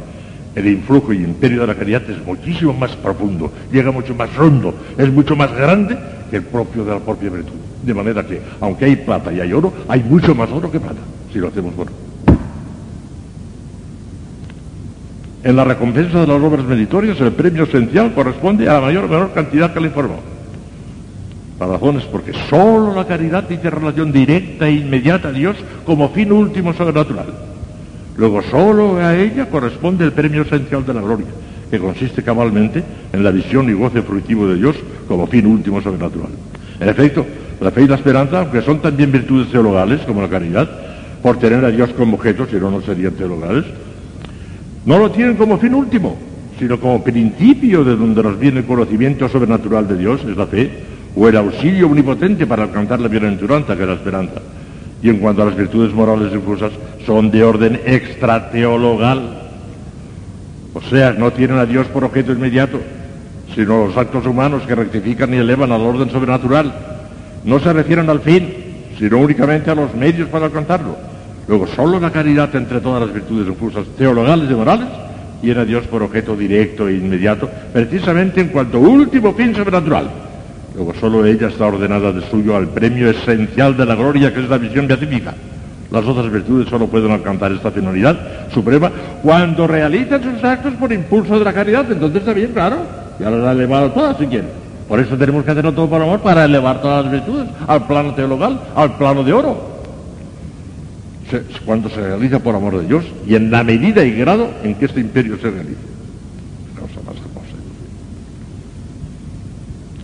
el 0.53 0.67
influjo 0.67 1.13
y 1.13 1.23
imperio 1.23 1.61
de 1.61 1.67
la 1.67 1.75
caridad 1.75 2.01
es 2.09 2.21
muchísimo 2.25 2.73
más 2.73 2.97
profundo, 2.97 3.49
llega 3.71 3.91
mucho 3.91 4.13
más 4.13 4.29
hondo, 4.37 4.73
es 4.97 5.09
mucho 5.09 5.33
más 5.33 5.55
grande 5.55 5.97
que 6.29 6.35
el 6.35 6.43
propio 6.43 6.83
de 6.83 6.91
la 6.91 6.99
propia 6.99 7.29
virtud. 7.29 7.55
De 7.81 7.93
manera 7.93 8.27
que, 8.27 8.41
aunque 8.59 8.83
hay 8.83 8.97
plata 8.97 9.31
y 9.31 9.39
hay 9.39 9.53
oro, 9.53 9.71
hay 9.87 10.03
mucho 10.03 10.35
más 10.35 10.51
oro 10.51 10.69
que 10.69 10.81
plata, 10.81 10.99
si 11.31 11.39
lo 11.39 11.47
hacemos 11.47 11.73
bueno. 11.77 11.91
En 15.45 15.55
la 15.55 15.63
recompensa 15.63 16.19
de 16.19 16.27
las 16.27 16.41
obras 16.41 16.65
meritorias, 16.65 17.21
el 17.21 17.31
premio 17.31 17.63
esencial 17.63 18.13
corresponde 18.13 18.67
a 18.67 18.73
la 18.73 18.81
mayor 18.81 19.05
o 19.05 19.07
menor 19.07 19.31
cantidad 19.31 19.73
que 19.73 19.79
le 19.79 19.87
informó. 19.87 20.36
La 21.59 21.65
razón 21.65 21.97
es 21.97 22.03
porque 22.05 22.33
sólo 22.49 22.93
la 22.93 23.05
caridad 23.05 23.47
tiene 23.47 23.69
relación 23.69 24.11
directa 24.11 24.67
e 24.67 24.73
inmediata 24.73 25.29
a 25.29 25.31
Dios 25.31 25.57
como 25.85 26.09
fin 26.09 26.31
último 26.31 26.73
sobrenatural. 26.73 27.27
Luego 28.15 28.41
sólo 28.43 28.97
a 28.97 29.15
ella 29.15 29.49
corresponde 29.49 30.05
el 30.05 30.11
premio 30.11 30.43
esencial 30.43 30.85
de 30.85 30.93
la 30.93 31.01
gloria, 31.01 31.27
que 31.69 31.79
consiste 31.79 32.21
cabalmente 32.23 32.83
en 33.11 33.23
la 33.23 33.31
visión 33.31 33.69
y 33.69 33.73
goce 33.73 34.01
fruitivo 34.01 34.47
de 34.47 34.55
Dios 34.55 34.75
como 35.07 35.25
fin 35.27 35.47
último 35.47 35.81
sobrenatural. 35.81 36.29
En 36.79 36.89
efecto, 36.89 37.25
la 37.59 37.71
fe 37.71 37.83
y 37.83 37.87
la 37.87 37.95
esperanza, 37.95 38.41
aunque 38.41 38.61
son 38.61 38.79
también 38.79 39.11
virtudes 39.11 39.49
teologales 39.51 40.01
como 40.01 40.21
la 40.21 40.29
caridad, 40.29 40.69
por 41.23 41.39
tener 41.39 41.65
a 41.65 41.71
Dios 41.71 41.89
como 41.97 42.15
objeto, 42.15 42.45
si 42.45 42.57
no, 42.57 42.69
no 42.69 42.81
serían 42.81 43.13
teologales, 43.13 43.65
no 44.85 44.99
lo 44.99 45.09
tienen 45.09 45.35
como 45.35 45.57
fin 45.57 45.73
último, 45.73 46.17
sino 46.59 46.79
como 46.79 47.03
principio 47.03 47.83
de 47.83 47.95
donde 47.95 48.21
nos 48.21 48.39
viene 48.39 48.59
el 48.59 48.65
conocimiento 48.65 49.27
sobrenatural 49.27 49.87
de 49.87 49.97
Dios, 49.97 50.21
es 50.23 50.37
la 50.37 50.45
fe, 50.45 50.71
o 51.17 51.27
el 51.27 51.35
auxilio 51.35 51.87
omnipotente 51.87 52.45
para 52.45 52.63
alcanzar 52.63 52.99
la 52.99 53.07
bienaventuranza, 53.07 53.75
que 53.75 53.81
es 53.81 53.89
la 53.89 53.95
esperanza. 53.95 54.39
Y 55.01 55.09
en 55.09 55.17
cuanto 55.17 55.41
a 55.41 55.45
las 55.45 55.55
virtudes 55.55 55.91
morales 55.91 56.31
difusas, 56.31 56.71
son 57.05 57.31
de 57.31 57.43
orden 57.43 57.81
extrateologal. 57.85 59.41
O 60.75 60.81
sea, 60.81 61.13
no 61.13 61.31
tienen 61.31 61.57
a 61.57 61.65
Dios 61.65 61.87
por 61.87 62.03
objeto 62.03 62.31
inmediato, 62.31 62.79
sino 63.55 63.87
los 63.87 63.97
actos 63.97 64.27
humanos 64.27 64.61
que 64.67 64.75
rectifican 64.75 65.33
y 65.33 65.37
elevan 65.37 65.71
al 65.71 65.81
orden 65.81 66.11
sobrenatural. 66.11 66.71
No 67.43 67.59
se 67.59 67.73
refieren 67.73 68.09
al 68.11 68.19
fin, 68.19 68.53
sino 68.99 69.17
únicamente 69.17 69.71
a 69.71 69.75
los 69.75 69.95
medios 69.95 70.29
para 70.29 70.45
alcanzarlo. 70.45 70.95
Luego, 71.47 71.65
solo 71.65 71.99
la 71.99 72.11
caridad 72.11 72.55
entre 72.55 72.79
todas 72.79 73.01
las 73.01 73.13
virtudes 73.13 73.47
difusas 73.47 73.87
teologales 73.97 74.51
y 74.51 74.53
morales 74.53 74.87
tiene 75.41 75.61
a 75.61 75.65
Dios 75.65 75.87
por 75.87 76.03
objeto 76.03 76.35
directo 76.35 76.87
e 76.87 76.93
inmediato, 76.93 77.49
precisamente 77.73 78.41
en 78.41 78.49
cuanto 78.49 78.79
último 78.79 79.33
fin 79.33 79.55
sobrenatural. 79.55 80.26
Luego 80.77 80.93
solo 80.93 81.25
ella 81.25 81.47
está 81.47 81.65
ordenada 81.65 82.11
de 82.11 82.21
suyo 82.29 82.55
al 82.55 82.67
premio 82.67 83.09
esencial 83.09 83.75
de 83.75 83.83
la 83.83 83.95
gloria 83.95 84.31
que 84.31 84.41
es 84.41 84.47
la 84.47 84.59
visión 84.59 84.85
beatífica. 84.85 85.33
Las 85.89 86.05
otras 86.05 86.31
virtudes 86.31 86.69
solo 86.69 86.85
pueden 86.85 87.09
alcanzar 87.11 87.51
esta 87.51 87.71
finalidad 87.71 88.15
suprema 88.53 88.91
cuando 89.23 89.65
realizan 89.65 90.21
sus 90.21 90.43
actos 90.43 90.75
por 90.75 90.93
impulso 90.93 91.39
de 91.39 91.45
la 91.45 91.51
caridad. 91.51 91.91
Entonces 91.91 92.19
está 92.19 92.31
bien, 92.31 92.51
claro. 92.53 92.77
Ya 93.19 93.31
las 93.31 93.43
ha 93.43 93.51
elevado 93.53 93.91
todas 93.91 94.17
si 94.17 94.27
quieren. 94.27 94.49
Por 94.87 94.99
eso 94.99 95.17
tenemos 95.17 95.43
que 95.43 95.49
hacerlo 95.49 95.73
todo 95.73 95.89
por 95.89 95.99
amor 95.99 96.19
para 96.19 96.45
elevar 96.45 96.79
todas 96.79 97.05
las 97.05 97.11
virtudes 97.11 97.47
al 97.65 97.87
plano 97.87 98.13
teologal, 98.13 98.59
al 98.75 98.97
plano 98.97 99.23
de 99.23 99.33
oro. 99.33 99.57
cuando 101.65 101.89
se 101.89 102.01
realiza 102.01 102.37
por 102.37 102.53
amor 102.53 102.77
de 102.79 102.85
Dios 102.85 103.03
y 103.25 103.33
en 103.33 103.49
la 103.49 103.63
medida 103.63 104.05
y 104.05 104.11
grado 104.11 104.47
en 104.63 104.75
que 104.75 104.85
este 104.85 104.99
imperio 104.99 105.37
se 105.37 105.49
realiza. 105.49 105.96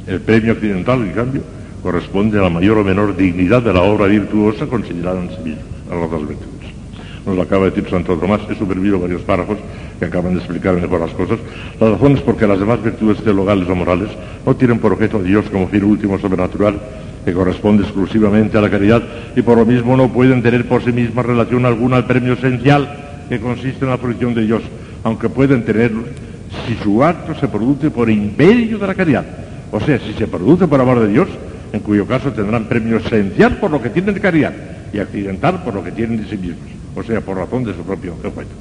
El 0.06 0.19
premio 0.19 0.51
accidental, 0.51 1.01
en 1.01 1.11
cambio, 1.11 1.41
corresponde 1.82 2.38
a 2.38 2.41
la 2.41 2.49
mayor 2.49 2.77
o 2.77 2.83
menor 2.83 3.15
dignidad 3.15 3.61
de 3.61 3.73
la 3.73 3.83
obra 3.83 4.07
virtuosa 4.07 4.67
considerada 4.67 5.22
en 5.22 5.30
sí 5.30 5.38
misma, 5.43 5.61
a 5.90 5.95
las 5.95 6.06
otras 6.06 6.27
virtudes. 6.27 6.53
Nos 7.25 7.38
lo 7.38 7.41
acaba 7.41 7.65
de 7.65 7.72
decir 7.72 7.90
Santo 7.90 8.17
Tomás, 8.17 8.41
he 8.49 8.56
supervido 8.56 8.99
varios 8.99 9.22
párrafos 9.22 9.57
que 9.98 10.06
acaban 10.06 10.33
de 10.33 10.40
explicar 10.40 10.75
mejor 10.75 10.99
las 10.99 11.11
cosas. 11.11 11.40
La 11.80 11.91
razón 11.91 12.17
es 12.17 12.22
porque 12.22 12.45
las 12.45 12.59
demás 12.59 12.83
virtudes 12.83 13.23
teologales 13.23 13.69
o 13.69 13.75
morales 13.75 14.09
no 14.45 14.53
tienen 14.57 14.80
por 14.80 14.91
objeto 14.91 15.19
a 15.19 15.23
Dios 15.23 15.45
como 15.49 15.69
fin 15.69 15.85
último 15.85 16.19
sobrenatural, 16.19 16.82
que 17.23 17.32
corresponde 17.32 17.83
exclusivamente 17.83 18.57
a 18.57 18.61
la 18.61 18.69
caridad, 18.69 19.01
y 19.38 19.41
por 19.41 19.57
lo 19.57 19.65
mismo 19.65 19.95
no 19.95 20.11
pueden 20.11 20.43
tener 20.43 20.67
por 20.67 20.83
sí 20.83 20.91
mismas 20.91 21.25
relación 21.25 21.65
alguna 21.65 21.95
al 21.95 22.07
premio 22.07 22.33
esencial 22.33 23.23
que 23.30 23.40
consiste 23.40 23.85
en 23.85 23.91
la 23.91 23.98
fruición 23.98 24.33
de 24.33 24.41
Dios, 24.41 24.64
aunque 25.06 25.30
pueden 25.30 25.64
tenerlo 25.64 26.03
si 26.67 26.75
su 26.83 27.01
acto 27.01 27.33
se 27.35 27.48
produce 27.48 27.90
por 27.90 28.09
imperio 28.09 28.77
de 28.77 28.88
la 28.88 28.95
caridad 28.95 29.25
o 29.74 29.80
sea, 29.80 29.98
si 29.98 30.14
se 30.14 30.27
produce 30.27 30.68
por 30.68 30.80
amor 30.80 31.00
de 31.00 31.08
Dios, 31.08 31.27
en 31.72 31.80
cuyo 31.80 32.06
caso 32.06 32.32
tendrán 32.32 32.66
premio 32.66 32.98
esencial 32.98 33.58
por 33.58 33.72
lo 33.72 33.82
que 33.82 33.90
tienen 33.90 34.14
de 34.14 34.22
caridad 34.22 34.53
y 34.93 35.00
accidental 35.00 35.64
por 35.64 35.74
lo 35.74 35.84
que 35.84 35.92
tienen 35.92 36.18
de 36.18 36.30
sí 36.30 36.38
mismos, 36.38 36.69
o 36.95 37.02
sea, 37.02 37.22
por 37.22 37.38
razón 37.38 37.64
de 37.64 37.74
su 37.74 37.82
propio 37.82 38.14
objeto. 38.14 38.53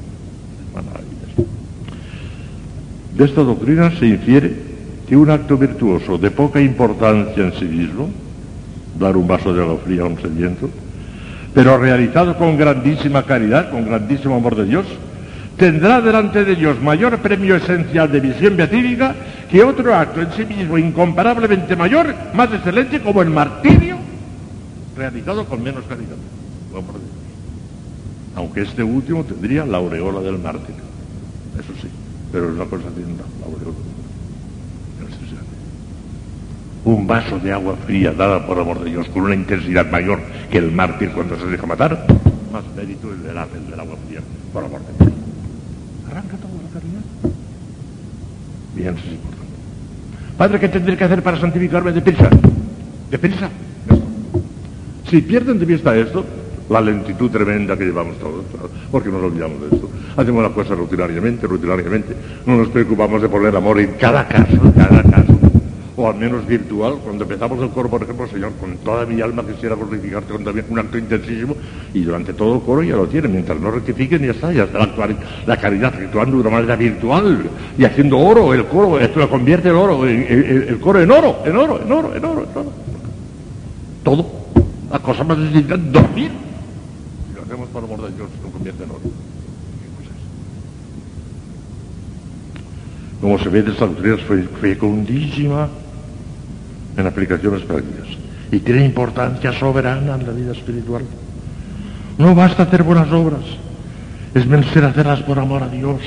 De 3.14 3.24
esta 3.26 3.42
doctrina 3.42 3.92
se 3.98 4.06
infiere 4.06 4.54
que 5.06 5.14
un 5.14 5.28
acto 5.28 5.58
virtuoso 5.58 6.16
de 6.16 6.30
poca 6.30 6.62
importancia 6.62 7.44
en 7.44 7.52
sí 7.52 7.66
mismo, 7.66 8.08
dar 8.98 9.14
un 9.14 9.28
vaso 9.28 9.52
de 9.52 9.60
agua 9.60 9.76
fría 9.84 10.02
a 10.02 10.06
un 10.06 10.18
sediento, 10.18 10.70
pero 11.52 11.76
realizado 11.76 12.38
con 12.38 12.56
grandísima 12.56 13.24
caridad, 13.24 13.70
con 13.70 13.84
grandísimo 13.84 14.36
amor 14.36 14.56
de 14.56 14.64
Dios, 14.64 14.86
tendrá 15.58 16.00
delante 16.00 16.42
de 16.46 16.56
Dios 16.56 16.80
mayor 16.80 17.18
premio 17.18 17.56
esencial 17.56 18.10
de 18.10 18.20
visión 18.20 18.56
beatífica 18.56 19.14
que 19.52 19.62
otro 19.62 19.94
acto 19.94 20.22
en 20.22 20.32
sí 20.32 20.46
mismo 20.46 20.78
incomparablemente 20.78 21.76
mayor, 21.76 22.14
más 22.32 22.50
excelente 22.54 23.02
como 23.02 23.20
el 23.20 23.28
martirio, 23.28 23.98
realizado 24.96 25.44
con 25.44 25.62
menos 25.62 25.84
caridad. 25.84 26.16
Aunque 28.34 28.62
este 28.62 28.82
último 28.82 29.22
tendría 29.24 29.66
la 29.66 29.76
aureola 29.76 30.20
del 30.20 30.38
mártir. 30.38 30.74
Eso 31.60 31.70
sí, 31.82 31.88
pero 32.32 32.48
es 32.48 32.54
una 32.54 32.64
cosa 32.64 32.84
distinta, 32.96 33.24
la 33.40 33.46
aureola. 33.46 33.76
Un 36.86 37.06
vaso 37.06 37.38
de 37.38 37.52
agua 37.52 37.76
fría 37.84 38.12
dada 38.12 38.46
por 38.46 38.58
amor 38.58 38.82
de 38.82 38.88
Dios 38.88 39.06
con 39.10 39.24
una 39.24 39.34
intensidad 39.34 39.88
mayor 39.90 40.20
que 40.50 40.56
el 40.56 40.72
mártir 40.72 41.10
cuando 41.12 41.38
se 41.38 41.44
deja 41.44 41.66
matar, 41.66 42.06
más 42.50 42.64
mérito 42.74 43.12
el 43.12 43.22
del, 43.22 43.36
el 43.36 43.70
del 43.70 43.80
agua 43.80 43.96
fría, 44.08 44.20
por 44.50 44.64
amor 44.64 44.80
de 44.80 45.04
Dios. 45.04 45.18
Arranca 46.10 46.38
toda 46.38 46.54
la 46.54 46.70
caridad. 46.70 47.36
Bien, 48.74 48.96
es 48.96 49.12
importante. 49.12 49.41
Padre, 50.42 50.58
¿qué 50.58 50.68
tendré 50.68 50.96
que 50.96 51.04
hacer 51.04 51.22
para 51.22 51.38
santificarme 51.38 51.92
deprisa? 51.92 52.28
Deprisa. 53.08 53.48
Si 55.08 55.20
pierden 55.20 55.56
de 55.56 55.64
vista 55.64 55.96
esto, 55.96 56.24
la 56.68 56.80
lentitud 56.80 57.30
tremenda 57.30 57.76
que 57.76 57.84
llevamos 57.84 58.18
todos, 58.18 58.44
porque 58.90 59.08
nos 59.08 59.22
olvidamos 59.22 59.60
de 59.60 59.76
esto. 59.76 59.88
Hacemos 60.16 60.42
las 60.42 60.50
cosas 60.50 60.76
rutinariamente, 60.76 61.46
rutinariamente. 61.46 62.16
No 62.44 62.56
nos 62.56 62.70
preocupamos 62.70 63.22
de 63.22 63.28
poner 63.28 63.54
amor 63.54 63.78
en 63.78 63.92
cada 63.92 64.26
caso, 64.26 64.60
cada 64.74 65.04
caso 65.04 65.21
o 65.96 66.08
al 66.08 66.16
menos 66.16 66.46
virtual. 66.46 66.98
Cuando 67.04 67.24
empezamos 67.24 67.60
el 67.60 67.70
coro, 67.70 67.88
por 67.88 68.02
ejemplo, 68.02 68.26
Señor, 68.28 68.52
con 68.60 68.76
toda 68.78 69.04
mi 69.06 69.20
alma 69.20 69.44
quisiera 69.44 69.74
glorificarte 69.74 70.32
con 70.32 70.46
un 70.70 70.78
acto 70.78 70.98
intensísimo, 70.98 71.56
y 71.92 72.02
durante 72.02 72.32
todo 72.32 72.56
el 72.56 72.62
coro 72.62 72.82
ya 72.82 72.96
lo 72.96 73.06
tiene, 73.06 73.28
mientras 73.28 73.60
no 73.60 73.70
rectifiquen, 73.70 74.22
ya 74.22 74.32
está, 74.32 74.52
ya 74.52 74.64
está 74.64 74.78
la, 74.78 75.16
la 75.46 75.56
caridad 75.56 75.94
actuando 75.94 76.36
de 76.36 76.42
una 76.42 76.50
manera 76.50 76.76
virtual 76.76 77.42
y 77.76 77.84
haciendo 77.84 78.18
oro, 78.18 78.54
el 78.54 78.64
coro, 78.66 78.98
esto 78.98 79.18
lo 79.20 79.28
convierte 79.28 79.68
el 79.68 79.76
oro, 79.76 80.06
el, 80.06 80.78
coro 80.80 81.00
en 81.00 81.10
oro, 81.10 81.38
en 81.44 81.56
oro, 81.56 81.80
en 81.82 81.92
oro, 81.92 82.14
en 82.14 82.24
oro, 82.24 82.42
en 82.42 82.58
oro. 82.58 82.72
Todo. 84.02 84.26
La 84.90 84.98
cosa 84.98 85.24
más 85.24 85.38
necesita 85.38 85.76
dormir. 85.76 86.30
Y 87.30 87.36
lo 87.36 87.42
hacemos 87.42 87.68
por 87.68 87.84
amor 87.84 88.02
de 88.02 88.16
Dios, 88.16 88.28
lo 88.42 88.50
convierte 88.50 88.84
en 88.84 88.90
oro. 88.90 89.00
Como 93.20 93.38
se 93.38 93.48
ve 93.48 93.62
de 93.62 93.70
esta 93.70 93.86
doctrina, 93.86 94.16
fue 94.26 94.42
fecundísima 94.60 95.68
en 96.96 97.06
aplicaciones 97.06 97.62
prácticas 97.62 98.08
y 98.50 98.58
tiene 98.58 98.84
importancia 98.84 99.52
soberana 99.52 100.14
en 100.14 100.26
la 100.26 100.32
vida 100.32 100.52
espiritual. 100.52 101.02
No 102.18 102.34
basta 102.34 102.64
hacer 102.64 102.82
buenas 102.82 103.10
obras, 103.10 103.40
es 104.34 104.46
menester 104.46 104.84
hacerlas 104.84 105.22
por 105.22 105.38
amor 105.38 105.62
a 105.62 105.68
Dios, 105.68 106.00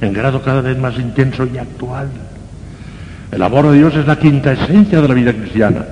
en 0.00 0.12
grado 0.12 0.40
cada 0.42 0.60
vez 0.60 0.78
más 0.78 0.96
intenso 0.98 1.46
y 1.52 1.58
actual. 1.58 2.08
El 3.32 3.42
amor 3.42 3.66
a 3.66 3.72
Dios 3.72 3.94
es 3.96 4.06
la 4.06 4.18
quinta 4.18 4.52
esencia 4.52 5.00
de 5.00 5.08
la 5.08 5.14
vida 5.14 5.32
cristiana. 5.32 5.84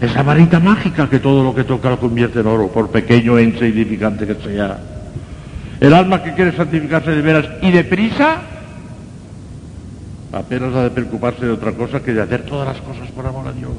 Es 0.00 0.14
la 0.14 0.22
varita 0.22 0.58
mágica 0.58 1.08
que 1.08 1.20
todo 1.20 1.44
lo 1.44 1.54
que 1.54 1.64
toca 1.64 1.90
lo 1.90 2.00
convierte 2.00 2.40
en 2.40 2.46
oro, 2.46 2.68
por 2.68 2.90
pequeño 2.90 3.38
e 3.38 3.44
insignificante 3.44 4.26
que 4.26 4.34
sea. 4.34 4.78
El 5.80 5.94
alma 5.94 6.22
que 6.22 6.32
quiere 6.32 6.52
santificarse 6.52 7.10
de 7.12 7.22
veras 7.22 7.46
y 7.62 7.70
deprisa, 7.70 8.38
apenas 10.32 10.74
ha 10.74 10.84
de 10.84 10.90
preocuparse 10.90 11.44
de 11.44 11.52
otra 11.52 11.72
cosa 11.72 12.02
que 12.02 12.12
de 12.12 12.22
hacer 12.22 12.42
todas 12.42 12.66
las 12.66 12.78
cosas 12.78 13.10
por 13.10 13.26
amor 13.26 13.46
a 13.46 13.52
Dios. 13.52 13.70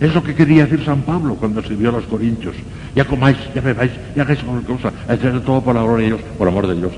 Es 0.00 0.14
lo 0.14 0.22
que 0.22 0.34
quería 0.34 0.64
decir 0.64 0.84
San 0.84 1.02
Pablo 1.02 1.34
cuando 1.34 1.60
escribió 1.60 1.88
a 1.88 1.92
los 1.92 2.04
Corintios. 2.04 2.54
Ya 2.94 3.04
comáis, 3.04 3.36
ya 3.54 3.60
bebáis, 3.60 3.90
ya 4.14 4.22
hagáis 4.22 4.38
cualquier 4.40 4.76
cosa, 4.76 4.92
hacer 5.08 5.40
todo 5.40 5.60
por 5.60 5.74
gloria 5.74 5.96
de 5.96 6.16
Dios, 6.16 6.20
por 6.38 6.46
amor 6.46 6.66
de 6.68 6.76
Dios. 6.76 6.92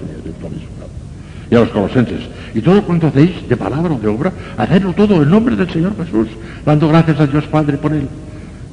Y 1.50 1.55
a 1.55 1.60
los 1.60 1.70
colosenses, 1.70 2.20
Y 2.55 2.60
todo 2.60 2.82
cuanto 2.82 3.06
hacéis, 3.06 3.48
de 3.48 3.56
palabra 3.56 3.94
o 3.94 3.98
de 3.98 4.06
obra, 4.06 4.32
hacedlo 4.56 4.92
todo 4.92 5.22
en 5.22 5.30
nombre 5.30 5.56
del 5.56 5.70
Señor 5.70 5.97
Jesús, 5.97 6.28
dando 6.64 6.89
gracias 6.89 7.18
a 7.20 7.26
Dios 7.26 7.44
Padre 7.47 7.78
por 7.78 7.92
él. 7.92 8.06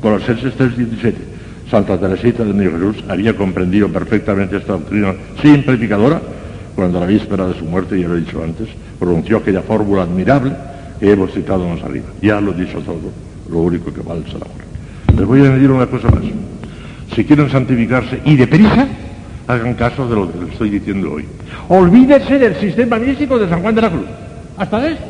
Colosenses 0.02 0.54
3:17. 0.56 1.16
Santa 1.72 1.98
Teresita 1.98 2.44
de 2.44 2.70
Jesús 2.70 3.04
había 3.08 3.36
comprendido 3.36 3.90
perfectamente 3.90 4.58
esta 4.58 4.74
doctrina 4.74 5.14
simplificadora 5.42 6.22
cuando 6.76 7.00
a 7.00 7.02
la 7.02 7.08
víspera 7.08 7.48
de 7.48 7.56
su 7.56 7.66
muerte, 7.66 8.00
ya 8.00 8.08
lo 8.08 8.16
he 8.16 8.20
dicho 8.20 8.44
antes, 8.44 8.70
pronunció 9.00 9.38
aquella 9.38 9.62
fórmula 9.62 10.04
admirable 10.04 10.54
que 11.00 11.12
hemos 11.12 11.32
citado 11.32 11.68
más 11.68 11.82
arriba. 11.84 12.08
Ya 12.22 12.42
lo 12.42 12.52
he 12.52 12.56
dicho 12.56 12.80
todo, 12.80 13.12
lo 13.50 13.60
único 13.60 13.94
que 13.94 14.02
vale 14.02 14.22
es 14.22 14.34
el 14.34 14.42
amor. 14.42 15.16
Les 15.16 15.26
voy 15.26 15.42
a 15.42 15.46
añadir 15.46 15.72
una 15.72 15.88
cosa 15.88 16.10
más. 16.10 16.24
Si 17.16 17.26
quieren 17.26 17.50
santificarse 17.50 18.20
y 18.26 18.36
deprisa, 18.36 18.88
hagan 19.48 19.74
caso 19.76 20.08
de 20.08 20.16
lo 20.16 20.32
que 20.32 20.40
les 20.40 20.52
estoy 20.52 20.70
diciendo 20.70 21.14
hoy. 21.14 21.26
Olvídense 21.70 22.38
del 22.38 22.56
sistema 22.58 22.98
místico 23.00 23.40
de 23.40 23.50
San 23.50 23.62
Juan 23.62 23.76
de 23.76 23.82
la 23.82 23.90
Cruz. 23.90 24.06
Hasta 24.58 24.80
de 24.80 24.92
esto. 24.94 25.06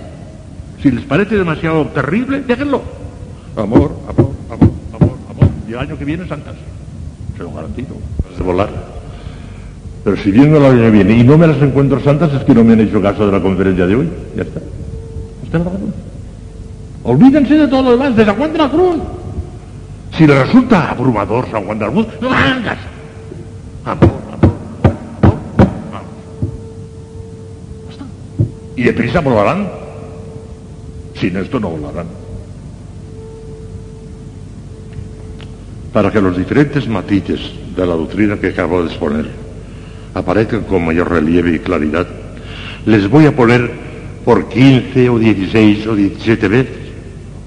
Si 0.82 0.92
les 0.92 1.04
parece 1.06 1.36
demasiado 1.36 1.86
terrible, 1.88 2.42
déjenlo. 2.42 2.82
Amor, 3.56 3.98
amor, 4.08 4.32
amor, 4.52 4.72
amor, 4.94 5.18
amor. 5.30 5.50
Y 5.68 5.74
el 5.74 5.80
año 5.80 5.98
que 5.98 6.06
viene 6.06 6.28
santas. 6.28 6.56
Se 7.36 7.44
lo 7.44 7.52
garantizo. 7.52 7.96
De 8.38 8.44
volar. 8.44 8.97
Pero 10.08 10.16
si 10.24 10.30
el 10.30 10.56
año 10.56 10.84
que 10.84 10.90
viene 10.90 11.18
y 11.18 11.24
no 11.26 11.38
me 11.38 11.48
las 11.48 11.62
encuentro 11.62 12.00
santas, 12.00 12.34
es 12.34 12.42
que 12.46 12.56
no 12.56 12.64
me 12.64 12.72
han 12.72 12.80
hecho 12.80 13.02
caso 13.02 13.26
de 13.26 13.32
la 13.34 13.42
conferencia 13.42 13.86
de 13.86 13.94
hoy. 13.94 14.10
Ya 14.38 14.44
está. 14.44 14.62
Está 15.44 15.58
la 15.58 15.66
razón. 15.66 15.94
Olvídense 17.04 17.56
de 17.56 17.68
todo 17.68 17.84
lo 17.84 17.92
demás, 17.92 18.16
de 18.16 18.24
San 18.24 18.38
Juan 18.38 18.54
de 18.54 18.58
la 18.58 18.70
Cruz. 18.70 18.96
Si 20.14 20.26
les 20.26 20.46
resulta 20.46 20.92
abrumador 20.92 21.52
San 21.52 21.66
Juan 21.66 21.78
de 21.78 21.86
la 21.88 21.92
Cruz, 21.92 22.08
no 22.22 22.30
hagan 22.30 22.64
caso. 22.64 22.82
Amor, 23.84 24.10
amor, 24.32 24.54
amor, 25.22 25.36
amor. 25.92 26.06
Basta. 27.90 28.06
Y 28.78 28.84
deprisa 28.84 29.20
volarán. 29.20 29.68
Sin 31.16 31.36
esto 31.36 31.60
no 31.60 31.72
volarán. 31.72 32.08
Para 35.92 36.12
que 36.12 36.22
los 36.22 36.38
diferentes 36.38 36.88
matices 36.88 37.42
de 37.76 37.86
la 37.86 37.94
doctrina 37.94 38.38
que 38.38 38.48
acabo 38.48 38.82
de 38.82 38.88
exponer 38.88 39.47
aparezcan 40.18 40.62
con 40.64 40.86
mayor 40.86 41.10
relieve 41.12 41.56
y 41.56 41.60
claridad, 41.60 42.08
les 42.86 43.10
voy 43.10 43.26
a 43.26 43.36
poner 43.36 43.70
por 44.26 44.50
15 44.50 45.10
o 45.10 45.20
16 45.20 45.88
o 45.88 45.96
17 45.96 46.48
veces 46.48 46.76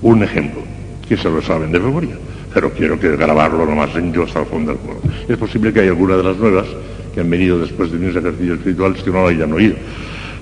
un 0.03 0.23
ejemplo, 0.23 0.63
que 1.07 1.17
se 1.17 1.29
lo 1.29 1.43
saben 1.43 1.73
de 1.73 1.81
memoria, 1.81 2.17
pero 2.55 2.71
quiero 2.71 2.99
que 2.99 3.17
grabarlo 3.17 3.67
nomás 3.67 3.95
en 3.97 4.13
yo 4.13 4.23
hasta 4.23 4.41
el 4.41 4.47
fondo 4.47 4.73
del 4.73 4.81
cuerpo. 4.81 5.03
Es 5.29 5.37
posible 5.37 5.73
que 5.73 5.81
haya 5.81 5.91
alguna 5.91 6.17
de 6.17 6.23
las 6.23 6.37
nuevas 6.37 6.67
que 7.15 7.21
han 7.21 7.29
venido 7.29 7.59
después 7.59 7.91
de 7.91 7.99
mis 7.99 8.17
ejercicios 8.17 8.59
espirituales 8.59 9.03
que 9.03 9.11
no 9.11 9.23
lo 9.23 9.29
hayan 9.29 9.53
oído. 9.53 9.75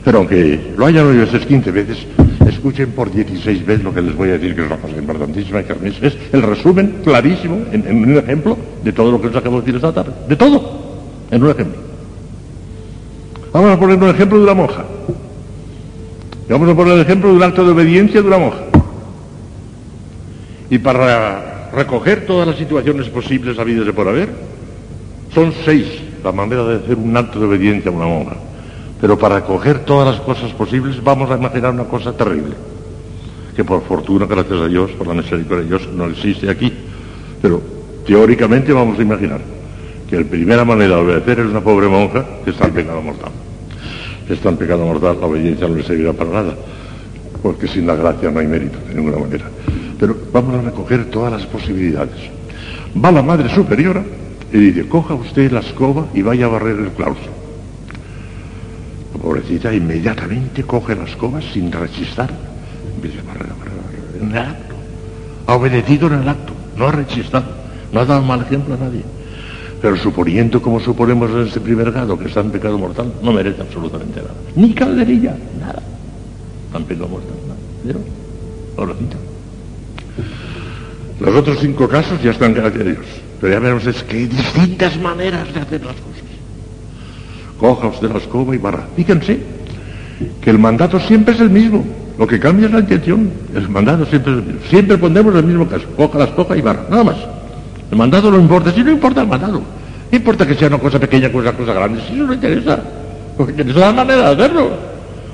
Pero 0.04 0.18
aunque 0.18 0.60
lo 0.76 0.86
hayan 0.86 1.06
oído 1.06 1.24
esas 1.24 1.44
15 1.44 1.70
veces, 1.72 2.06
escuchen 2.46 2.90
por 2.90 3.10
16 3.10 3.66
veces 3.66 3.84
lo 3.84 3.92
que 3.92 4.02
les 4.02 4.14
voy 4.14 4.28
a 4.28 4.32
decir, 4.32 4.54
que 4.54 4.60
es 4.60 4.66
una 4.66 4.76
cosa 4.76 4.96
importantísima, 4.96 5.62
que 5.62 5.74
es, 6.02 6.16
el 6.32 6.42
resumen 6.42 7.00
clarísimo, 7.02 7.64
en, 7.72 7.86
en 7.86 8.04
un 8.04 8.16
ejemplo, 8.16 8.56
de 8.84 8.92
todo 8.92 9.10
lo 9.10 9.20
que 9.20 9.28
les 9.28 9.36
acabo 9.36 9.56
de 9.56 9.62
decir 9.62 9.76
esta 9.76 9.92
tarde. 9.92 10.12
De 10.28 10.36
todo, 10.36 11.00
en 11.30 11.42
un 11.42 11.50
ejemplo. 11.50 11.87
Vamos 13.58 13.72
a 13.72 13.76
poner 13.76 13.96
un 13.98 14.08
ejemplo 14.08 14.38
de 14.38 14.44
una 14.44 14.54
monja. 14.54 14.84
Vamos 16.48 16.70
a 16.70 16.76
poner 16.76 16.94
el 16.94 17.00
ejemplo 17.00 17.30
de 17.30 17.34
un 17.34 17.42
acto 17.42 17.64
de 17.64 17.72
obediencia 17.72 18.22
de 18.22 18.28
una 18.28 18.38
monja. 18.38 18.60
Y 20.70 20.78
para 20.78 21.68
recoger 21.72 22.24
todas 22.24 22.46
las 22.46 22.56
situaciones 22.56 23.08
posibles 23.08 23.58
habidas 23.58 23.84
de 23.84 23.92
por 23.92 24.06
haber, 24.06 24.28
son 25.34 25.52
seis 25.64 25.86
la 26.22 26.30
manera 26.30 26.62
de 26.66 26.76
hacer 26.76 26.94
un 26.94 27.16
acto 27.16 27.40
de 27.40 27.46
obediencia 27.46 27.90
a 27.90 27.94
una 27.94 28.06
monja. 28.06 28.36
Pero 29.00 29.18
para 29.18 29.40
recoger 29.40 29.80
todas 29.80 30.06
las 30.06 30.24
cosas 30.24 30.52
posibles 30.52 31.02
vamos 31.02 31.28
a 31.28 31.36
imaginar 31.36 31.72
una 31.72 31.82
cosa 31.82 32.12
terrible, 32.12 32.54
que 33.56 33.64
por 33.64 33.82
fortuna, 33.82 34.26
gracias 34.26 34.60
a 34.60 34.68
Dios, 34.68 34.92
por 34.92 35.08
la 35.08 35.14
misericordia 35.14 35.64
de 35.64 35.68
Dios, 35.68 35.88
no 35.96 36.04
existe 36.04 36.48
aquí. 36.48 36.72
Pero 37.42 37.60
teóricamente 38.06 38.72
vamos 38.72 39.00
a 39.00 39.02
imaginar 39.02 39.40
que 40.08 40.16
la 40.16 40.24
primera 40.24 40.64
manera 40.64 40.94
de 40.94 41.02
obedecer 41.02 41.40
es 41.40 41.46
una 41.46 41.60
pobre 41.60 41.88
monja 41.88 42.24
que 42.44 42.50
está 42.50 42.68
en 42.68 42.72
pecado 42.72 43.02
mortal. 43.02 43.32
Está 44.28 44.50
en 44.50 44.56
pecado 44.56 44.84
mortal, 44.84 45.16
la 45.20 45.26
obediencia 45.26 45.66
no 45.66 45.76
le 45.76 45.82
servirá 45.82 46.12
para 46.12 46.30
nada, 46.30 46.54
porque 47.42 47.66
sin 47.66 47.86
la 47.86 47.94
gracia 47.94 48.30
no 48.30 48.40
hay 48.40 48.46
mérito 48.46 48.78
de 48.86 48.94
ninguna 48.94 49.18
manera. 49.18 49.46
Pero 49.98 50.16
vamos 50.32 50.54
a 50.56 50.62
recoger 50.62 51.06
todas 51.06 51.32
las 51.32 51.46
posibilidades. 51.46 52.16
Va 53.02 53.10
la 53.10 53.22
Madre 53.22 53.48
Superiora 53.48 54.02
y 54.52 54.58
dice, 54.58 54.88
coja 54.88 55.14
usted 55.14 55.50
la 55.50 55.60
escoba 55.60 56.06
y 56.14 56.22
vaya 56.22 56.46
a 56.46 56.48
barrer 56.48 56.78
el 56.78 56.90
claustro. 56.90 57.30
La 59.14 59.22
pobrecita 59.22 59.72
inmediatamente 59.72 60.62
coge 60.62 60.94
la 60.94 61.04
escoba 61.04 61.40
sin 61.40 61.72
rechistar. 61.72 62.30
Empieza 62.96 63.20
a 63.20 63.24
barrer, 63.24 63.48
barrer, 63.58 63.74
barrer, 63.82 64.22
en 64.22 64.30
el 64.30 64.38
acto. 64.38 64.74
Ha 65.46 65.54
obedecido 65.56 66.06
en 66.08 66.14
el 66.14 66.28
acto, 66.28 66.52
no 66.76 66.86
ha 66.86 66.92
rechistado, 66.92 67.46
no 67.92 68.00
ha 68.00 68.04
dado 68.04 68.22
mal 68.22 68.42
ejemplo 68.42 68.74
a 68.74 68.76
nadie. 68.76 69.02
Pero 69.80 69.96
suponiendo, 69.96 70.60
como 70.60 70.80
suponemos 70.80 71.30
en 71.30 71.46
este 71.46 71.60
primer 71.60 71.92
grado, 71.92 72.18
que 72.18 72.26
está 72.26 72.40
en 72.40 72.50
pecado 72.50 72.78
mortal, 72.78 73.12
no 73.22 73.32
merece 73.32 73.62
absolutamente 73.62 74.20
nada. 74.20 74.34
Ni 74.56 74.74
calderilla, 74.74 75.36
nada. 75.60 75.82
En 76.74 76.84
pecado 76.84 77.08
mortal, 77.08 77.36
nada. 77.46 77.60
¿Vieron? 77.84 78.02
Pobrecita. 78.74 79.16
Los 81.20 81.34
otros 81.34 81.58
cinco 81.60 81.88
casos 81.88 82.22
ya 82.22 82.30
están 82.30 82.54
Dios. 82.54 82.98
Pero 83.40 83.52
ya 83.52 83.60
veremos 83.60 83.86
es 83.86 84.02
que 84.02 84.16
hay 84.16 84.26
distintas 84.26 84.98
maneras 84.98 85.52
de 85.52 85.60
hacer 85.60 85.84
las 85.84 85.94
cosas. 85.94 86.22
Coja 87.58 87.88
usted 87.88 88.10
la 88.10 88.18
escoba 88.18 88.54
y 88.54 88.58
barra. 88.58 88.86
Fíjense 88.96 89.40
que 90.40 90.50
el 90.50 90.58
mandato 90.58 90.98
siempre 91.00 91.34
es 91.34 91.40
el 91.40 91.50
mismo. 91.50 91.84
Lo 92.18 92.26
que 92.26 92.38
cambia 92.40 92.66
es 92.66 92.72
la 92.72 92.80
intención. 92.80 93.30
El 93.54 93.68
mandato 93.68 94.06
siempre 94.06 94.32
es 94.32 94.38
el 94.38 94.44
mismo. 94.44 94.60
Siempre 94.68 94.98
pondremos 94.98 95.34
el 95.34 95.44
mismo 95.44 95.68
caso. 95.68 95.86
Coja 95.96 96.18
la 96.18 96.24
escoba 96.24 96.56
y 96.56 96.60
barra. 96.62 96.86
Nada 96.90 97.04
más. 97.04 97.16
El 97.90 97.96
mandato 97.98 98.30
no 98.30 98.38
importa. 98.38 98.72
Si 98.72 98.82
no 98.82 98.90
importa 98.90 99.22
el 99.22 99.28
mandato. 99.28 99.62
No 100.10 100.16
importa 100.16 100.46
que 100.46 100.54
sea 100.54 100.68
una 100.68 100.78
cosa 100.78 100.98
pequeña, 100.98 101.30
cosa, 101.30 101.52
cosa 101.52 101.72
grande. 101.72 102.00
Si 102.06 102.14
eso 102.14 102.24
no 102.24 102.32
interesa. 102.34 102.78
Lo 103.38 103.44
que 103.46 103.52
interesa 103.52 103.78
es 103.78 103.86
la 103.86 103.92
manera 103.92 104.34
de 104.34 104.42
hacerlo. 104.44 104.70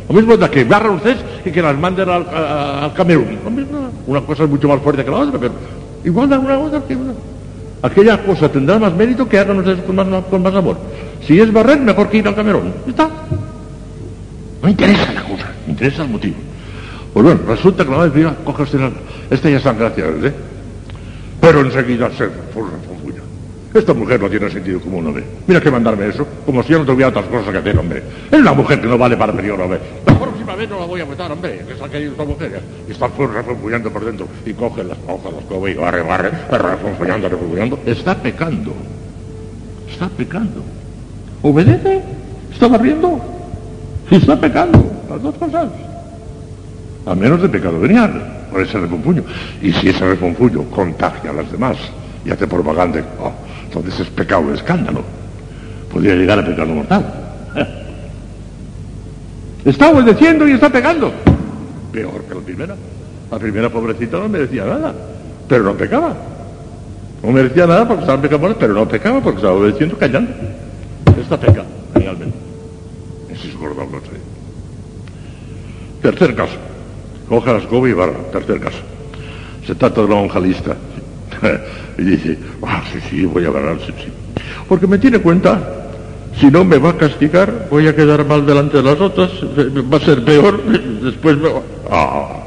Lo 0.09 0.15
mismo 0.15 0.37
da 0.37 0.51
que 0.51 0.65
barra 0.65 0.91
ustedes 0.91 1.19
y 1.45 1.51
que 1.51 1.63
las 1.63 1.77
manden 1.79 2.09
al, 2.09 2.27
a- 2.33 2.93
Camerún. 2.95 3.39
Lo 3.45 3.51
mismo, 3.51 3.79
una 4.07 4.21
cosa 4.21 4.45
es 4.45 4.51
mucho 4.51 4.69
más 4.69 4.81
fuerte 4.81 5.05
que 5.05 5.11
la 5.11 5.17
otra, 5.17 5.39
pero 5.41 5.53
igual 6.05 6.29
da 6.29 6.39
una 6.39 6.59
otra 6.59 6.83
que 6.87 6.95
una. 6.95 7.13
Aquella 7.83 8.23
cosa 8.23 8.49
tendrá 8.51 8.79
más 8.79 8.95
mérito 8.95 9.29
que 9.29 9.39
hagan 9.39 9.59
ustedes 9.59 9.81
con 9.85 9.97
más, 9.97 10.07
con 10.31 10.43
más 10.43 10.55
amor. 10.55 10.77
Si 11.27 11.41
es 11.41 11.51
barrer, 11.53 11.81
mejor 11.81 12.09
que 12.11 12.19
ir 12.19 12.29
al 12.29 12.35
Camerún. 12.35 12.73
Está. 12.87 13.09
No 14.63 14.69
interesa 14.69 15.13
la 15.13 15.23
cosa, 15.23 15.47
interesa 15.69 16.03
el 16.03 16.09
motivo. 16.11 16.37
Pues 17.13 17.25
bueno, 17.25 17.41
resulta 17.47 17.85
que 17.85 17.91
la 17.91 17.97
madre 17.99 18.29
coge 18.45 18.63
usted 18.65 18.81
la... 18.81 18.91
Esta 19.31 19.49
ya 19.51 19.57
están 19.59 19.79
gracias, 19.79 20.07
¿eh? 20.25 20.33
Pero 21.45 21.61
enseguida 21.61 22.11
se 22.13 22.25
refunfuña. 22.25 23.21
Esta 23.75 23.93
mujer 23.93 24.19
no 24.19 24.31
tiene 24.31 24.49
sentido 24.49 24.81
común, 24.81 25.09
hombre. 25.09 25.25
Mira 25.47 25.61
que 25.61 25.71
mandarme 25.71 26.09
eso, 26.09 26.27
como 26.47 26.63
si 26.63 26.73
yo 26.73 26.79
no 26.79 26.87
tuviera 26.87 27.11
otras 27.11 27.27
cosas 27.27 27.53
que 27.53 27.59
hacer, 27.59 27.79
hombre. 27.79 28.03
Es 28.31 28.39
una 28.39 28.55
mujer 28.55 28.81
que 28.81 28.87
no 28.87 28.97
vale 28.97 29.15
para 29.15 29.31
pedir, 29.35 29.51
hombre. 29.51 29.79
La 30.07 30.19
próxima 30.19 30.55
vez 30.55 30.71
no 30.71 30.81
la 30.81 30.87
voy 30.87 31.03
a 31.03 31.05
meter, 31.05 31.31
hombre, 31.31 31.63
que 31.69 31.75
se 31.75 31.85
ha 31.85 31.89
caído 31.89 32.13
esta 32.13 32.25
mujer. 32.25 32.63
Y 32.89 32.93
está 32.93 33.09
refunfuñando 33.09 33.91
por 33.91 34.07
dentro. 34.07 34.27
Y 34.47 34.55
coge 34.55 34.85
las 34.85 34.97
hojas, 35.07 35.35
las 35.35 35.45
coge 35.45 35.73
y 35.73 35.75
barre, 35.75 36.01
barre, 36.01 36.31
refunfuñando, 36.51 37.29
refunfuñando. 37.29 37.79
Está 37.85 38.15
pecando. 38.15 38.73
Está 39.91 40.09
pecando. 40.09 40.63
¿Obedece? 41.43 42.01
¿Está 42.55 42.69
barriendo? 42.69 43.21
Está 44.11 44.41
pecando. 44.41 44.83
Las 45.11 45.23
dos 45.23 45.35
cosas. 45.35 45.69
A 47.05 47.15
menos 47.15 47.43
de 47.43 47.51
pecado 47.51 47.79
venial, 47.81 48.44
ese 48.63 48.79
refunfuño. 48.79 49.25
Y 49.63 49.73
si 49.73 49.89
ese 49.89 50.05
refunfuño 50.05 50.65
contagia 50.65 51.31
a 51.31 51.35
las 51.35 51.51
demás 51.51 51.77
y 52.25 52.31
hace 52.31 52.47
propaganda, 52.47 53.03
oh, 53.21 53.33
entonces 53.65 54.01
es 54.01 54.09
pecado 54.09 54.53
escándalo. 54.53 55.03
Podría 55.93 56.15
llegar 56.15 56.39
a 56.39 56.45
pecado 56.45 56.75
mortal. 56.75 57.15
Está 59.65 59.91
obedeciendo 59.91 60.47
y 60.47 60.53
está 60.53 60.69
pecando. 60.69 61.11
Peor 61.91 62.23
que 62.25 62.35
la 62.35 62.41
primera. 62.41 62.77
La 63.31 63.39
primera 63.39 63.71
pobrecita 63.71 64.19
no 64.19 64.29
merecía 64.29 64.65
nada, 64.67 64.95
pero 65.49 65.65
no 65.65 65.73
pecaba. 65.75 66.15
No 67.23 67.33
merecía 67.33 67.67
nada 67.67 67.89
porque 67.89 68.03
estaba 68.03 68.21
mortal, 68.39 68.57
pero 68.61 68.75
no 68.75 68.87
pecaba 68.87 69.21
porque 69.21 69.39
estaba 69.39 69.55
obedeciendo 69.55 69.97
callando. 69.97 70.31
Esta 71.19 71.41
peca, 71.41 71.65
realmente. 71.95 72.37
Ese 73.31 73.49
es 73.49 73.57
gordo, 73.57 73.87
no 73.91 74.01
sé. 74.01 74.21
Tercer 76.03 76.35
caso. 76.35 76.59
Coja 77.29 77.53
la 77.53 77.59
escoba 77.59 77.89
y 77.89 77.93
barra. 77.93 78.19
Tercer 78.33 78.61
caso. 78.61 78.79
Se 79.67 79.75
trata 79.75 80.01
de 80.01 80.07
una 80.07 80.17
monja 80.17 80.41
lista. 80.41 80.77
y 81.99 82.03
dice, 82.03 82.39
ah, 82.63 82.83
sí, 82.93 82.99
sí, 83.09 83.25
voy 83.25 83.45
a 83.45 83.51
barrar, 83.51 83.79
sí, 83.81 83.93
sí. 83.99 84.13
Porque 84.69 84.87
me 84.87 84.99
tiene 84.99 85.19
cuenta, 85.19 85.91
si 86.39 86.51
no 86.51 86.65
me 86.65 86.79
va 86.79 86.91
a 86.91 86.97
castigar, 86.97 87.69
voy 87.71 87.87
a 87.87 87.95
quedar 87.95 88.27
mal 88.27 88.45
delante 88.45 88.79
de 88.79 88.83
las 88.83 89.01
otras, 89.01 89.31
va 89.33 89.97
a 89.97 90.01
ser 90.01 90.25
peor, 90.25 90.63
después 91.03 91.37
me 91.37 91.49
va... 91.49 91.61
Ah, 91.91 92.45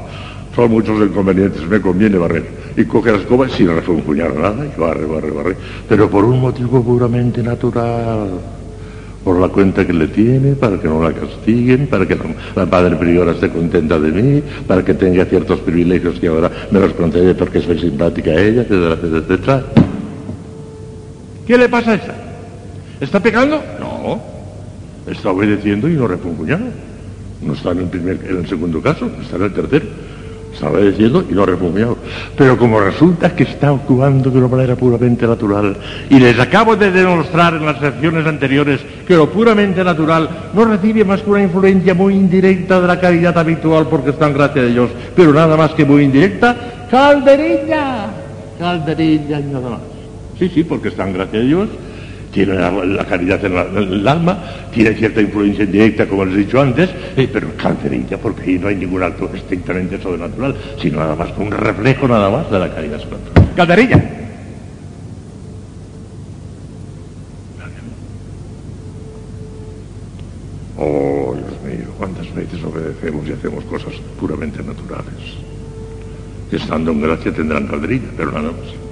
son 0.54 0.70
muchos 0.70 1.00
inconvenientes, 1.00 1.66
me 1.68 1.80
conviene 1.80 2.18
barrer. 2.18 2.58
Y 2.76 2.84
coge 2.84 3.12
la 3.12 3.18
escoba 3.18 3.48
sin 3.48 3.68
refunfuñar 3.68 4.34
nada 4.34 4.64
y 4.64 4.80
barre, 4.80 5.06
barre, 5.06 5.30
barre. 5.30 5.56
Pero 5.88 6.08
por 6.08 6.24
un 6.24 6.40
motivo 6.40 6.82
puramente 6.82 7.42
natural. 7.42 8.57
Por 9.28 9.38
la 9.38 9.48
cuenta 9.48 9.86
que 9.86 9.92
le 9.92 10.08
tiene, 10.08 10.54
para 10.54 10.80
que 10.80 10.88
no 10.88 11.02
la 11.02 11.12
castiguen, 11.12 11.86
para 11.88 12.08
que 12.08 12.16
la, 12.16 12.24
la 12.56 12.64
padre 12.64 12.96
priora 12.96 13.32
esté 13.32 13.50
contenta 13.50 13.98
de 13.98 14.10
mí, 14.10 14.42
para 14.66 14.82
que 14.82 14.94
tenga 14.94 15.26
ciertos 15.26 15.60
privilegios 15.60 16.18
que 16.18 16.28
ahora 16.28 16.50
me 16.70 16.80
los 16.80 16.94
concede 16.94 17.34
porque 17.34 17.60
soy 17.60 17.78
simpática 17.78 18.30
a 18.30 18.40
ella, 18.40 18.62
etcétera, 18.62 18.94
etcétera, 18.94 19.18
etcétera. 19.18 19.62
¿Qué 21.46 21.58
le 21.58 21.68
pasa 21.68 21.90
a 21.90 21.94
esta? 21.96 22.14
¿Está 23.02 23.20
pecando? 23.20 23.62
No. 23.78 24.18
Está 25.06 25.30
obedeciendo 25.30 25.90
y 25.90 25.92
no 25.92 26.08
refunfuñando. 26.08 26.70
No 27.42 27.52
está 27.52 27.72
en 27.72 27.80
el, 27.80 27.88
primer, 27.88 28.18
en 28.30 28.38
el 28.38 28.48
segundo 28.48 28.80
caso, 28.80 29.10
está 29.20 29.36
en 29.36 29.42
el 29.42 29.52
tercero. 29.52 29.86
Está 30.58 30.70
obedeciendo 30.70 31.24
y 31.30 31.34
no 31.34 31.46
refunfuñado. 31.46 31.96
Pero 32.36 32.58
como 32.58 32.80
resulta 32.80 33.32
que 33.32 33.44
está 33.44 33.68
actuando 33.68 34.28
de 34.28 34.38
una 34.38 34.48
manera 34.48 34.74
puramente 34.74 35.24
natural, 35.24 35.76
y 36.10 36.18
les 36.18 36.36
acabo 36.40 36.74
de 36.74 36.90
demostrar 36.90 37.54
en 37.54 37.64
las 37.64 37.78
secciones 37.78 38.26
anteriores 38.26 38.80
que 39.06 39.14
lo 39.14 39.30
puramente 39.30 39.84
natural 39.84 40.28
no 40.52 40.64
recibe 40.64 41.04
más 41.04 41.22
que 41.22 41.30
una 41.30 41.44
influencia 41.44 41.94
muy 41.94 42.14
indirecta 42.14 42.80
de 42.80 42.88
la 42.88 42.98
caridad 42.98 43.38
habitual 43.38 43.86
porque 43.88 44.10
está 44.10 44.26
en 44.26 44.34
gracia 44.34 44.62
de 44.62 44.72
Dios, 44.72 44.90
pero 45.14 45.32
nada 45.32 45.56
más 45.56 45.74
que 45.74 45.84
muy 45.84 46.02
indirecta, 46.02 46.56
calderilla, 46.90 48.06
calderilla 48.58 49.38
y 49.38 49.44
nada 49.44 49.70
más. 49.70 49.80
Sí, 50.40 50.48
sí, 50.48 50.64
porque 50.64 50.88
está 50.88 51.06
en 51.06 51.12
gracia 51.12 51.38
de 51.38 51.46
Dios, 51.46 51.68
tiene 52.38 52.54
la, 52.54 52.70
la 52.70 53.04
caridad 53.04 53.44
en, 53.44 53.54
la- 53.54 53.62
en 53.66 53.76
el 53.78 54.06
alma, 54.06 54.38
tiene 54.72 54.94
cierta 54.94 55.20
influencia 55.20 55.64
indirecta, 55.64 56.06
como 56.06 56.24
les 56.24 56.34
he 56.34 56.38
dicho 56.38 56.60
antes, 56.60 56.88
eh, 57.16 57.28
pero 57.32 57.48
calderilla, 57.56 58.16
porque 58.16 58.42
ahí 58.42 58.58
no 58.60 58.68
hay 58.68 58.76
ningún 58.76 59.02
acto 59.02 59.28
estrictamente 59.34 60.00
sobrenatural, 60.00 60.54
sino 60.80 60.98
nada 61.00 61.16
más 61.16 61.30
un 61.36 61.50
reflejo 61.50 62.06
nada 62.06 62.30
más 62.30 62.48
de 62.48 62.58
la 62.60 62.72
caridad 62.72 63.00
sobrenatural. 63.00 63.54
Calderilla. 63.56 64.04
Oh, 70.76 71.34
Dios 71.34 71.62
mío, 71.78 71.86
cuántas 71.98 72.32
veces 72.34 72.62
obedecemos 72.62 73.26
y 73.28 73.32
hacemos 73.32 73.64
cosas 73.64 73.94
puramente 74.20 74.62
naturales. 74.62 75.34
Estando 76.52 76.92
en 76.92 77.00
gracia 77.02 77.32
tendrán 77.32 77.66
calderilla, 77.66 78.08
pero 78.16 78.30
nada 78.32 78.52
más. 78.52 78.87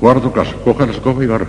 Cuarto 0.00 0.32
caso, 0.32 0.56
coge 0.64 0.86
la 0.86 0.92
escoba 0.92 1.24
y 1.24 1.26
barra. 1.26 1.46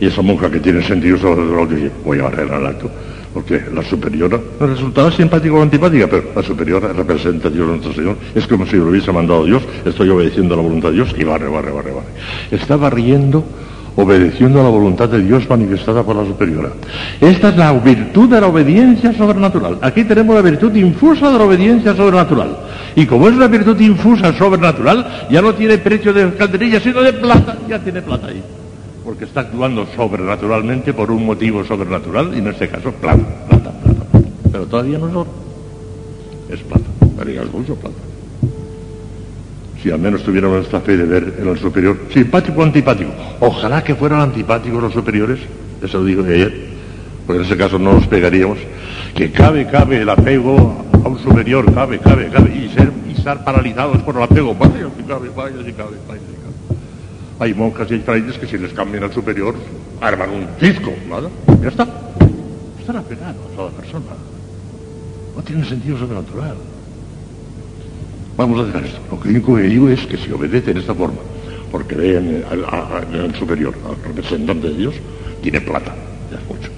Y 0.00 0.06
esa 0.06 0.20
monja 0.20 0.50
que 0.50 0.58
tiene 0.58 0.82
sentido 0.82 1.16
sobrenatural 1.16 1.68
dice, 1.68 1.90
voy 2.04 2.18
a 2.18 2.24
barrer 2.24 2.52
al 2.52 2.66
acto. 2.66 2.90
Porque 3.32 3.62
la 3.72 3.82
superiora 3.82 4.38
no 4.60 4.66
resultaba 4.66 5.10
simpática 5.10 5.54
o 5.54 5.62
antipática, 5.62 6.06
pero 6.06 6.24
la 6.34 6.42
superiora 6.42 6.92
representa 6.92 7.48
a 7.48 7.50
Dios 7.50 7.66
nuestro 7.66 7.94
Señor. 7.94 8.16
Es 8.34 8.46
como 8.46 8.66
si 8.66 8.76
lo 8.76 8.88
hubiese 8.88 9.12
mandado 9.12 9.44
Dios, 9.44 9.62
estoy 9.84 10.10
obedeciendo 10.10 10.54
a 10.54 10.56
la 10.58 10.62
voluntad 10.64 10.88
de 10.88 10.96
Dios 10.96 11.14
y 11.16 11.24
barre, 11.24 11.48
barre, 11.48 11.70
barre, 11.70 11.92
barre. 11.92 12.08
Está 12.50 12.76
barriendo, 12.76 13.44
obedeciendo 13.96 14.60
a 14.60 14.64
la 14.64 14.70
voluntad 14.70 15.08
de 15.08 15.22
Dios 15.22 15.48
manifestada 15.48 16.02
por 16.02 16.16
la 16.16 16.24
superiora. 16.24 16.70
Esta 17.20 17.50
es 17.50 17.56
la 17.56 17.72
virtud 17.72 18.28
de 18.28 18.40
la 18.40 18.46
obediencia 18.46 19.12
sobrenatural. 19.12 19.78
Aquí 19.82 20.04
tenemos 20.04 20.34
la 20.34 20.42
virtud 20.42 20.74
infusa 20.74 21.30
de 21.30 21.38
la 21.38 21.44
obediencia 21.44 21.94
sobrenatural. 21.94 22.56
Y 22.94 23.06
como 23.06 23.28
es 23.28 23.34
una 23.34 23.48
virtud 23.48 23.78
infusa 23.80 24.32
sobrenatural, 24.32 25.26
ya 25.30 25.42
no 25.42 25.54
tiene 25.54 25.78
precio 25.78 26.12
de 26.12 26.34
calderilla, 26.34 26.80
sino 26.80 27.02
de 27.02 27.12
plata. 27.12 27.56
Ya 27.68 27.78
tiene 27.78 28.02
plata 28.02 28.28
ahí. 28.28 28.42
Porque 29.04 29.24
está 29.24 29.40
actuando 29.40 29.86
sobrenaturalmente 29.96 30.92
por 30.94 31.10
un 31.10 31.26
motivo 31.26 31.64
sobrenatural, 31.64 32.32
y 32.34 32.38
en 32.38 32.48
este 32.48 32.68
caso, 32.68 32.92
plata, 32.92 33.24
plata, 33.48 33.70
plata. 33.70 34.28
Pero 34.50 34.66
todavía 34.66 34.98
no 34.98 35.08
es 35.08 35.14
oro. 35.14 35.30
Es 36.48 36.60
plata. 36.60 36.84
Pero 37.18 37.44
mucho 37.52 37.74
plata. 37.74 38.11
Si 39.82 39.90
al 39.90 39.98
menos 39.98 40.22
tuviéramos 40.22 40.64
esta 40.64 40.80
fe 40.80 40.96
de 40.96 41.04
ver 41.04 41.34
en 41.40 41.48
el 41.48 41.58
superior, 41.58 41.98
simpático 42.12 42.60
o 42.60 42.62
antipático. 42.62 43.10
Ojalá 43.40 43.82
que 43.82 43.96
fueran 43.96 44.20
antipáticos 44.20 44.80
los 44.80 44.92
superiores, 44.92 45.40
eso 45.82 45.98
lo 45.98 46.04
digo 46.04 46.22
de 46.22 46.34
ayer, 46.34 46.66
porque 47.26 47.40
en 47.40 47.46
ese 47.46 47.56
caso 47.56 47.80
no 47.80 47.94
nos 47.94 48.06
pegaríamos. 48.06 48.58
Que 49.12 49.32
cabe, 49.32 49.66
cabe 49.66 50.02
el 50.02 50.08
apego 50.08 50.84
a 50.92 51.08
un 51.08 51.18
superior, 51.18 51.64
cabe, 51.74 51.98
cabe, 51.98 52.28
cabe, 52.28 52.54
y, 52.54 52.68
ser, 52.68 52.92
y 53.08 53.18
estar 53.18 53.42
paralizados 53.44 54.00
por 54.02 54.16
el 54.16 54.22
apego. 54.22 54.54
Vaya, 54.54 54.88
si 54.96 55.02
cabe, 55.02 55.28
vaya, 55.34 55.56
si 55.64 55.72
cabe, 55.72 55.96
vaya, 56.06 56.20
cabe. 56.20 56.78
Hay 57.40 57.52
monjas 57.52 57.90
y 57.90 57.94
hay 57.94 58.00
frailes 58.00 58.38
que 58.38 58.46
si 58.46 58.58
les 58.58 58.72
cambian 58.72 59.02
al 59.02 59.12
superior, 59.12 59.56
arman 60.00 60.30
un 60.30 60.46
cisco, 60.60 60.92
nada, 61.08 61.28
ya 61.60 61.68
está. 61.68 61.88
Están 62.78 62.96
apegados 62.96 63.58
a 63.58 63.62
la 63.64 63.70
persona. 63.70 64.06
No 65.34 65.42
tiene 65.42 65.64
sentido 65.64 65.98
sobrenatural. 65.98 66.54
Vamos 68.36 68.60
a 68.60 68.64
dejar 68.64 68.84
esto. 68.84 68.98
Lo 69.10 69.20
que 69.20 69.28
único 69.28 69.56
que 69.56 69.62
digo 69.62 69.88
es 69.88 70.00
que 70.06 70.16
si 70.16 70.32
obedece 70.32 70.72
de 70.74 70.80
esta 70.80 70.94
forma, 70.94 71.18
porque 71.70 71.94
ve 71.94 72.16
en, 72.16 72.44
al- 72.50 73.34
superior, 73.38 73.74
al 73.88 73.96
representante 74.04 74.68
de 74.68 74.74
Dios, 74.74 74.94
tiene 75.42 75.60
plata, 75.60 75.94
ya 76.30 76.38
es 76.38 76.44
mucho. 76.48 76.70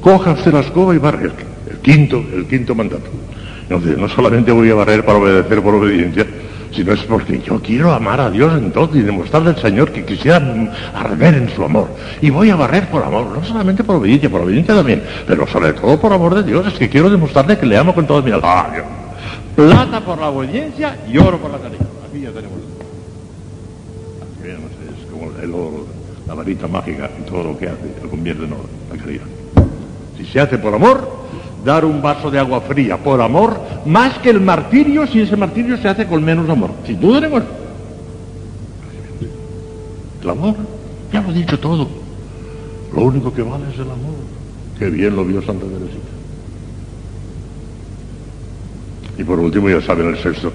Coja 0.00 0.32
usted 0.32 0.52
la 0.52 0.60
escoba 0.60 0.94
y 0.94 0.98
barre. 0.98 1.30
El, 1.70 1.78
quinto, 1.78 2.22
el 2.34 2.46
quinto 2.46 2.74
mandato. 2.74 3.10
Entonces, 3.62 3.96
no 3.96 4.08
solamente 4.08 4.52
voy 4.52 4.70
a 4.70 4.74
barrer 4.74 5.04
para 5.04 5.18
obedecer 5.18 5.62
por 5.62 5.74
obediencia, 5.74 6.26
sino 6.70 6.92
es 6.92 7.00
porque 7.04 7.40
yo 7.40 7.60
quiero 7.60 7.92
amar 7.92 8.20
a 8.20 8.30
Dios 8.30 8.52
entonces 8.58 8.98
y 8.98 9.02
demostrarle 9.02 9.50
al 9.50 9.58
Señor 9.58 9.90
que 9.92 10.04
quisiera 10.04 10.38
arder 10.94 11.34
en 11.34 11.48
su 11.48 11.64
amor. 11.64 11.88
Y 12.20 12.30
voy 12.30 12.50
a 12.50 12.56
barrer 12.56 12.88
por 12.88 13.02
amor, 13.02 13.26
no 13.28 13.44
solamente 13.44 13.82
por 13.84 13.96
obediencia, 13.96 14.28
por 14.28 14.42
obediencia 14.42 14.74
también, 14.74 15.02
pero 15.26 15.46
sobre 15.46 15.72
todo 15.72 15.98
por 15.98 16.12
amor 16.12 16.34
de 16.34 16.42
Dios. 16.42 16.66
Es 16.66 16.74
que 16.74 16.88
quiero 16.88 17.08
demostrarle 17.08 17.56
que 17.58 17.64
le 17.66 17.76
amo 17.78 17.94
con 17.94 18.06
todo 18.06 18.22
mi 18.22 18.30
alma. 18.32 18.46
Ah. 18.46 18.72
Plata 19.56 20.00
por 20.00 20.18
la 20.18 20.30
obediencia 20.30 20.98
y 21.10 21.16
oro 21.18 21.38
por 21.38 21.50
la 21.50 21.58
caridad. 21.58 21.86
Aquí 22.08 22.20
ya 22.20 22.30
tenemos. 22.30 22.58
Aquí 24.22 24.42
sé, 24.42 24.50
es 24.50 25.10
como 25.10 25.30
el 25.40 25.54
oro, 25.54 25.86
la 26.26 26.34
varita 26.34 26.66
mágica 26.66 27.10
y 27.20 27.22
todo 27.28 27.44
lo 27.44 27.58
que 27.58 27.68
hace, 27.68 27.94
lo 28.02 28.10
convierte 28.10 28.44
en 28.44 28.52
oro, 28.52 28.68
la 28.90 28.98
caridad. 28.98 29.26
Si 30.16 30.24
se 30.26 30.40
hace 30.40 30.58
por 30.58 30.74
amor, 30.74 31.08
dar 31.64 31.84
un 31.84 32.02
vaso 32.02 32.30
de 32.30 32.38
agua 32.38 32.60
fría 32.60 32.98
por 32.98 33.20
amor, 33.20 33.60
más 33.86 34.18
que 34.18 34.30
el 34.30 34.40
martirio 34.40 35.06
si 35.06 35.20
ese 35.20 35.36
martirio 35.36 35.76
se 35.76 35.88
hace 35.88 36.06
con 36.06 36.24
menos 36.24 36.48
amor. 36.48 36.70
Sin 36.86 37.00
duda 37.00 37.20
ninguna. 37.20 37.44
El 40.22 40.30
amor, 40.30 40.54
ya 41.12 41.20
lo 41.20 41.30
he 41.30 41.34
dicho 41.34 41.58
todo. 41.60 41.86
Lo 42.92 43.02
único 43.02 43.32
que 43.32 43.42
vale 43.42 43.64
es 43.72 43.78
el 43.78 43.90
amor. 43.90 44.14
Qué 44.78 44.90
bien 44.90 45.14
lo 45.14 45.24
vio 45.24 45.42
Santa 45.42 45.66
Teresita. 45.66 46.13
Y 49.18 49.24
por 49.24 49.38
último, 49.38 49.68
ya 49.68 49.80
saben 49.80 50.08
el 50.08 50.18
sexto. 50.18 50.52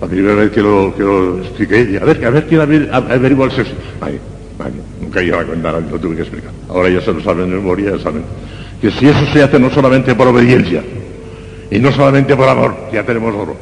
La 0.00 0.06
primera 0.06 0.34
vez 0.34 0.52
que 0.52 0.62
lo, 0.62 0.94
que 0.94 1.02
lo 1.02 1.38
expliqué, 1.38 1.98
a 2.00 2.04
ver, 2.04 2.24
a 2.24 2.30
ver 2.30 2.46
quién 2.46 2.60
averigua 2.92 3.46
el 3.46 3.52
sexto. 3.52 3.74
Ay, 4.00 4.18
ay, 4.64 4.72
nunca 5.00 5.22
iba 5.22 5.40
a 5.40 5.44
contar, 5.44 5.82
lo 5.90 5.98
tuve 5.98 6.16
que 6.16 6.22
explicar. 6.22 6.52
Ahora 6.68 6.88
ya 6.88 7.00
se 7.00 7.12
lo 7.12 7.20
saben 7.20 7.50
de 7.50 7.56
memoria, 7.56 7.96
ya 7.96 7.98
saben. 7.98 8.22
Que 8.80 8.90
si 8.92 9.08
eso 9.08 9.26
se 9.32 9.42
hace 9.42 9.58
no 9.58 9.70
solamente 9.70 10.14
por 10.14 10.28
obediencia, 10.28 10.82
y 11.70 11.78
no 11.78 11.92
solamente 11.92 12.36
por 12.36 12.48
amor, 12.48 12.74
ya 12.92 13.04
tenemos 13.04 13.34
oro, 13.34 13.56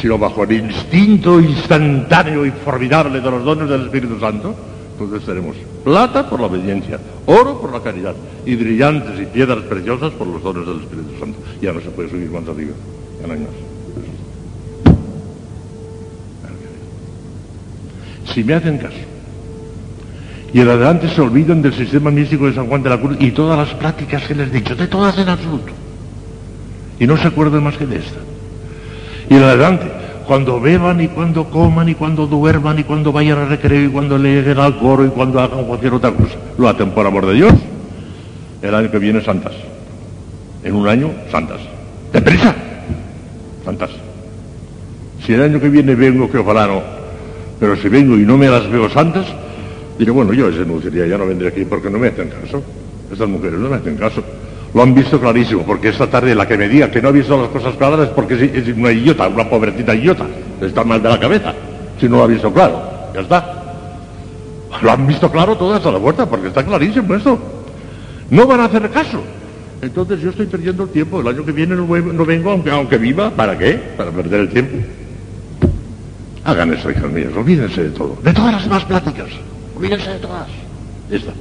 sino 0.00 0.18
bajo 0.18 0.44
el 0.44 0.52
instinto 0.52 1.40
instantáneo 1.40 2.44
y 2.44 2.50
formidable 2.50 3.20
de 3.20 3.30
los 3.30 3.44
dones 3.44 3.68
del 3.68 3.82
Espíritu 3.82 4.18
Santo, 4.18 4.54
entonces 4.92 5.26
tenemos 5.26 5.56
plata 5.84 6.28
por 6.28 6.40
la 6.40 6.46
obediencia, 6.46 6.98
oro 7.26 7.60
por 7.60 7.72
la 7.72 7.80
caridad, 7.80 8.14
y 8.46 8.56
brillantes 8.56 9.20
y 9.20 9.26
piedras 9.26 9.58
preciosas 9.64 10.12
por 10.12 10.26
los 10.26 10.42
dones 10.42 10.66
del 10.66 10.80
Espíritu 10.80 11.18
Santo. 11.18 11.38
Ya 11.60 11.72
no 11.72 11.80
se 11.80 11.90
puede 11.90 12.10
subir 12.10 12.30
más 12.30 12.48
arriba, 12.48 12.72
ya 13.20 13.26
no 13.26 13.32
hay 13.34 13.40
más. 13.40 13.73
Si 18.32 18.42
me 18.42 18.54
hacen 18.54 18.78
caso, 18.78 18.96
y 20.52 20.60
en 20.60 20.68
adelante 20.68 21.08
se 21.08 21.20
olvidan 21.20 21.62
del 21.62 21.74
sistema 21.74 22.10
místico 22.12 22.46
de 22.46 22.54
San 22.54 22.68
Juan 22.68 22.82
de 22.82 22.90
la 22.90 23.00
Cruz 23.00 23.16
y 23.18 23.32
todas 23.32 23.58
las 23.58 23.76
prácticas 23.76 24.22
que 24.22 24.36
les 24.36 24.48
he 24.48 24.52
dicho, 24.52 24.76
de 24.76 24.86
todas 24.86 25.18
en 25.18 25.28
absoluto, 25.28 25.72
y 27.00 27.06
no 27.06 27.16
se 27.16 27.26
acuerdan 27.26 27.64
más 27.64 27.76
que 27.76 27.86
de 27.86 27.96
esta. 27.96 28.20
Y 29.28 29.34
en 29.34 29.42
adelante, 29.42 29.90
cuando 30.26 30.60
beban 30.60 31.00
y 31.00 31.08
cuando 31.08 31.50
coman 31.50 31.88
y 31.88 31.94
cuando 31.94 32.26
duerman 32.26 32.78
y 32.78 32.84
cuando 32.84 33.10
vayan 33.10 33.38
al 33.38 33.48
recreo 33.48 33.86
y 33.86 33.88
cuando 33.88 34.16
lleguen 34.16 34.58
al 34.58 34.78
coro 34.78 35.04
y 35.04 35.08
cuando 35.08 35.40
hagan 35.40 35.64
cualquier 35.64 35.94
otra 35.94 36.12
cosa, 36.12 36.36
lo 36.56 36.68
hacen 36.68 36.90
por 36.90 37.04
amor 37.06 37.26
de 37.26 37.34
Dios. 37.34 37.52
El 38.62 38.74
año 38.74 38.90
que 38.90 38.98
viene 38.98 39.22
santas. 39.22 39.52
En 40.62 40.74
un 40.74 40.88
año, 40.88 41.10
santas. 41.30 41.60
¡Deprisa! 42.12 42.54
Santas. 43.64 43.90
Si 45.26 45.34
el 45.34 45.42
año 45.42 45.60
que 45.60 45.68
viene 45.68 45.94
vengo, 45.94 46.30
que 46.30 46.38
ojalá 46.38 46.66
no, 46.66 46.82
pero 47.58 47.76
si 47.76 47.88
vengo 47.88 48.16
y 48.16 48.22
no 48.22 48.36
me 48.36 48.48
las 48.48 48.70
veo 48.70 48.88
santas, 48.90 49.26
diré, 49.98 50.10
bueno, 50.10 50.32
yo 50.32 50.50
denunciaría, 50.50 51.06
ya 51.06 51.18
no 51.18 51.26
vendré 51.26 51.48
aquí 51.48 51.64
porque 51.64 51.90
no 51.90 51.98
me 51.98 52.08
hacen 52.08 52.28
caso. 52.28 52.62
Estas 53.10 53.28
mujeres 53.28 53.58
no 53.58 53.68
me 53.68 53.76
hacen 53.76 53.96
caso. 53.96 54.22
Lo 54.74 54.82
han 54.82 54.92
visto 54.92 55.20
clarísimo, 55.20 55.62
porque 55.62 55.90
esta 55.90 56.08
tarde 56.08 56.34
la 56.34 56.48
que 56.48 56.58
me 56.58 56.68
diga 56.68 56.90
que 56.90 57.00
no 57.00 57.08
ha 57.08 57.12
visto 57.12 57.40
las 57.40 57.48
cosas 57.50 57.76
claras 57.76 58.00
es 58.00 58.08
porque 58.08 58.34
es, 58.34 58.76
una 58.76 58.90
idiota, 58.90 59.28
una 59.28 59.48
pobrecita 59.48 59.94
idiota. 59.94 60.26
Está 60.60 60.82
mal 60.82 61.00
de 61.00 61.08
la 61.08 61.20
cabeza, 61.20 61.54
si 62.00 62.08
no 62.08 62.16
lo 62.16 62.24
ha 62.24 62.26
visto 62.26 62.52
claro. 62.52 62.82
Ya 63.14 63.20
está. 63.20 63.62
Lo 64.82 64.90
han 64.90 65.06
visto 65.06 65.30
claro 65.30 65.56
todas 65.56 65.84
a 65.86 65.92
la 65.92 65.98
puerta, 66.00 66.26
porque 66.26 66.48
está 66.48 66.64
clarísimo 66.64 67.14
esto. 67.14 67.38
No 68.30 68.46
van 68.46 68.60
a 68.60 68.64
hacer 68.64 68.90
caso. 68.90 69.22
Entonces 69.80 70.20
yo 70.20 70.30
estoy 70.30 70.46
perdiendo 70.46 70.82
el 70.84 70.88
tiempo. 70.88 71.20
El 71.20 71.28
año 71.28 71.44
que 71.44 71.52
viene 71.52 71.76
no, 71.76 71.86
no 71.86 72.24
vengo, 72.24 72.50
aunque, 72.50 72.70
aunque 72.70 72.98
viva. 72.98 73.30
¿Para 73.30 73.56
qué? 73.56 73.78
Para 73.96 74.10
perder 74.10 74.40
el 74.40 74.48
tiempo. 74.48 74.76
Hagan 76.44 76.74
eso, 76.74 76.90
hijas 76.90 77.10
mías. 77.10 77.30
Olvídense 77.34 77.84
de 77.84 77.90
todo. 77.90 78.18
De 78.22 78.32
todas 78.32 78.52
las 78.52 78.64
demás 78.64 78.84
pláticas. 78.84 79.28
Olvídense 79.76 80.10
de 80.10 80.18
todas. 80.18 80.48
Esta. 81.10 81.32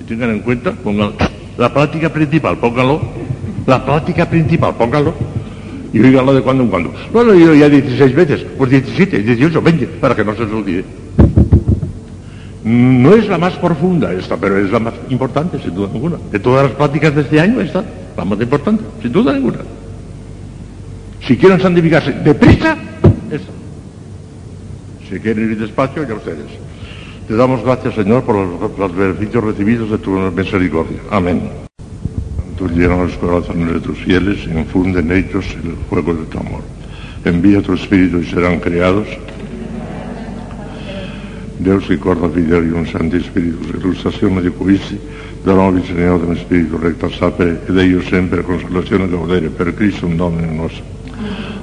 Y 0.00 0.04
tengan 0.04 0.30
en 0.30 0.40
cuenta, 0.40 0.72
pongan 0.72 1.12
la 1.58 1.72
práctica 1.72 2.10
principal, 2.12 2.56
pónganlo. 2.58 3.00
La 3.66 3.84
práctica 3.84 4.28
principal, 4.28 4.74
pónganlo. 4.76 5.14
Y 5.92 6.00
oíganlo 6.00 6.34
de 6.34 6.42
cuando 6.42 6.64
en 6.64 6.70
cuando. 6.70 6.92
Bueno, 7.12 7.34
yo 7.34 7.54
ya 7.54 7.68
16 7.68 8.14
veces, 8.14 8.46
pues 8.58 8.70
17, 8.70 9.22
18, 9.22 9.62
20, 9.62 9.86
para 9.86 10.16
que 10.16 10.24
no 10.24 10.34
se 10.34 10.44
les 10.44 10.52
olvide. 10.52 10.84
No 12.64 13.14
es 13.14 13.28
la 13.28 13.36
más 13.36 13.52
profunda 13.54 14.12
esta, 14.12 14.38
pero 14.38 14.58
es 14.58 14.72
la 14.72 14.80
más 14.80 14.94
importante, 15.10 15.58
sin 15.62 15.74
duda 15.74 15.90
ninguna. 15.92 16.16
De 16.32 16.38
todas 16.38 16.64
las 16.64 16.72
prácticas 16.72 17.14
de 17.14 17.20
este 17.20 17.38
año, 17.38 17.60
esta, 17.60 17.84
la 18.16 18.24
más 18.24 18.40
importante, 18.40 18.82
sin 19.02 19.12
duda 19.12 19.34
ninguna. 19.34 19.58
Si 21.26 21.36
quieren 21.36 21.60
santificarse 21.60 22.12
deprisa, 22.12 22.76
Si 25.08 25.18
quieren 25.20 25.50
ir 25.50 25.58
despacio, 25.58 26.06
ya 26.06 26.14
ustedes. 26.14 26.46
Te 27.26 27.36
damos 27.36 27.62
gracias, 27.62 27.94
Señor, 27.94 28.22
por 28.24 28.36
los, 28.36 28.78
los 28.78 28.96
beneficios 28.96 29.44
recibidos 29.44 29.90
de 29.90 29.98
tu 29.98 30.10
misericordia. 30.10 30.98
Amén. 31.10 31.64
Tú 32.56 32.68
llenas 32.68 32.98
los 32.98 33.16
corazones 33.16 33.74
de 33.74 33.80
tus 33.80 33.98
fieles 33.98 34.46
infunde 34.46 35.00
en 35.00 35.10
ellos 35.10 35.44
el 35.64 35.74
fuego 35.88 36.14
de 36.14 36.24
tu 36.26 36.38
amor. 36.38 36.62
Envía 37.24 37.62
tu 37.62 37.72
Espíritu 37.72 38.18
y 38.18 38.26
serán 38.26 38.60
creados. 38.60 39.08
Deus 41.58 41.86
ricorda 41.88 42.28
fideli 42.28 42.70
un 42.70 42.86
santo 42.86 43.18
Spirito, 43.20 43.76
illustrazione 43.76 44.42
di 44.42 44.50
questi, 44.50 44.98
da 45.42 45.54
noi 45.54 45.82
Signore 45.84 46.26
dello 46.26 46.36
Spirito, 46.36 46.78
recta 46.78 47.08
sapere, 47.08 47.62
ed 47.66 47.76
io 47.76 48.02
sempre 48.02 48.42
consolazione 48.42 49.08
da 49.08 49.16
godere 49.16 49.48
per 49.48 49.72
Cristo 49.74 50.06
un 50.06 50.16
Domine 50.16 50.52
nostro. 50.52 50.93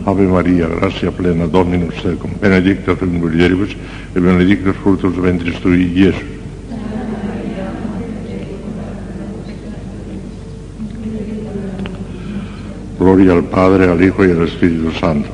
Ave 0.04 0.26
Maria, 0.26 0.68
grazia 0.68 1.12
plena, 1.12 1.46
Dominus 1.46 2.02
tecum, 2.02 2.32
benedicta 2.40 2.96
tu 2.96 3.06
in 3.06 3.20
mulieribus, 3.20 3.76
e 4.14 4.20
benedictus 4.20 4.76
fructus 4.78 5.16
ventris 5.16 5.60
tui, 5.60 5.94
Gesù. 5.94 6.40
Gloria 12.98 13.34
al 13.34 13.44
Padre, 13.44 13.88
al 13.90 14.02
Hijo 14.02 14.26
y 14.26 14.32
al 14.32 14.42
Espíritu 14.42 14.92
Santo. 14.92 15.30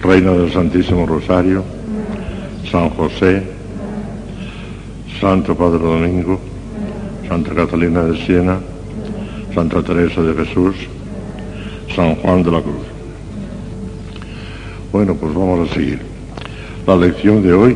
Reina 0.00 0.32
del 0.32 0.52
Santísimo 0.52 1.06
Rosario, 1.06 1.64
San 2.70 2.90
José, 2.90 3.42
Santo 5.18 5.54
Padre 5.54 5.78
Domingo, 5.78 6.38
Santa 7.26 7.54
Catalina 7.54 8.02
de 8.02 8.16
Siena, 8.24 8.75
Santa 9.56 9.82
Teresa 9.82 10.20
de 10.20 10.34
Jesús, 10.34 10.76
San 11.94 12.14
Juan 12.16 12.42
de 12.42 12.52
la 12.52 12.60
Cruz. 12.60 12.84
Bueno, 14.92 15.14
pues 15.14 15.32
vamos 15.32 15.70
a 15.70 15.72
seguir. 15.72 15.98
La 16.86 16.94
lección 16.94 17.42
de 17.42 17.54
hoy 17.54 17.74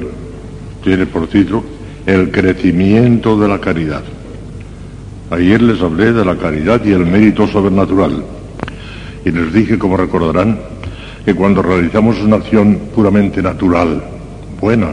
tiene 0.85 1.07
por 1.07 1.27
título 1.29 1.65
El 2.05 2.31
crecimiento 2.31 3.41
de 3.41 3.49
la 3.49 3.59
caridad. 3.59 4.03
Ayer 5.31 5.63
les 5.63 5.81
hablé 5.81 6.13
de 6.13 6.23
la 6.23 6.37
caridad 6.37 6.85
y 6.85 6.93
el 6.93 7.07
mérito 7.07 7.49
sobrenatural. 7.49 8.25
Y 9.25 9.31
les 9.31 9.51
dije, 9.51 9.79
como 9.79 9.97
recordarán, 9.97 10.61
que 11.25 11.35
cuando 11.35 11.63
realizamos 11.63 12.21
una 12.21 12.37
acción 12.37 12.79
puramente 12.95 13.41
natural, 13.41 14.03
buena, 14.61 14.93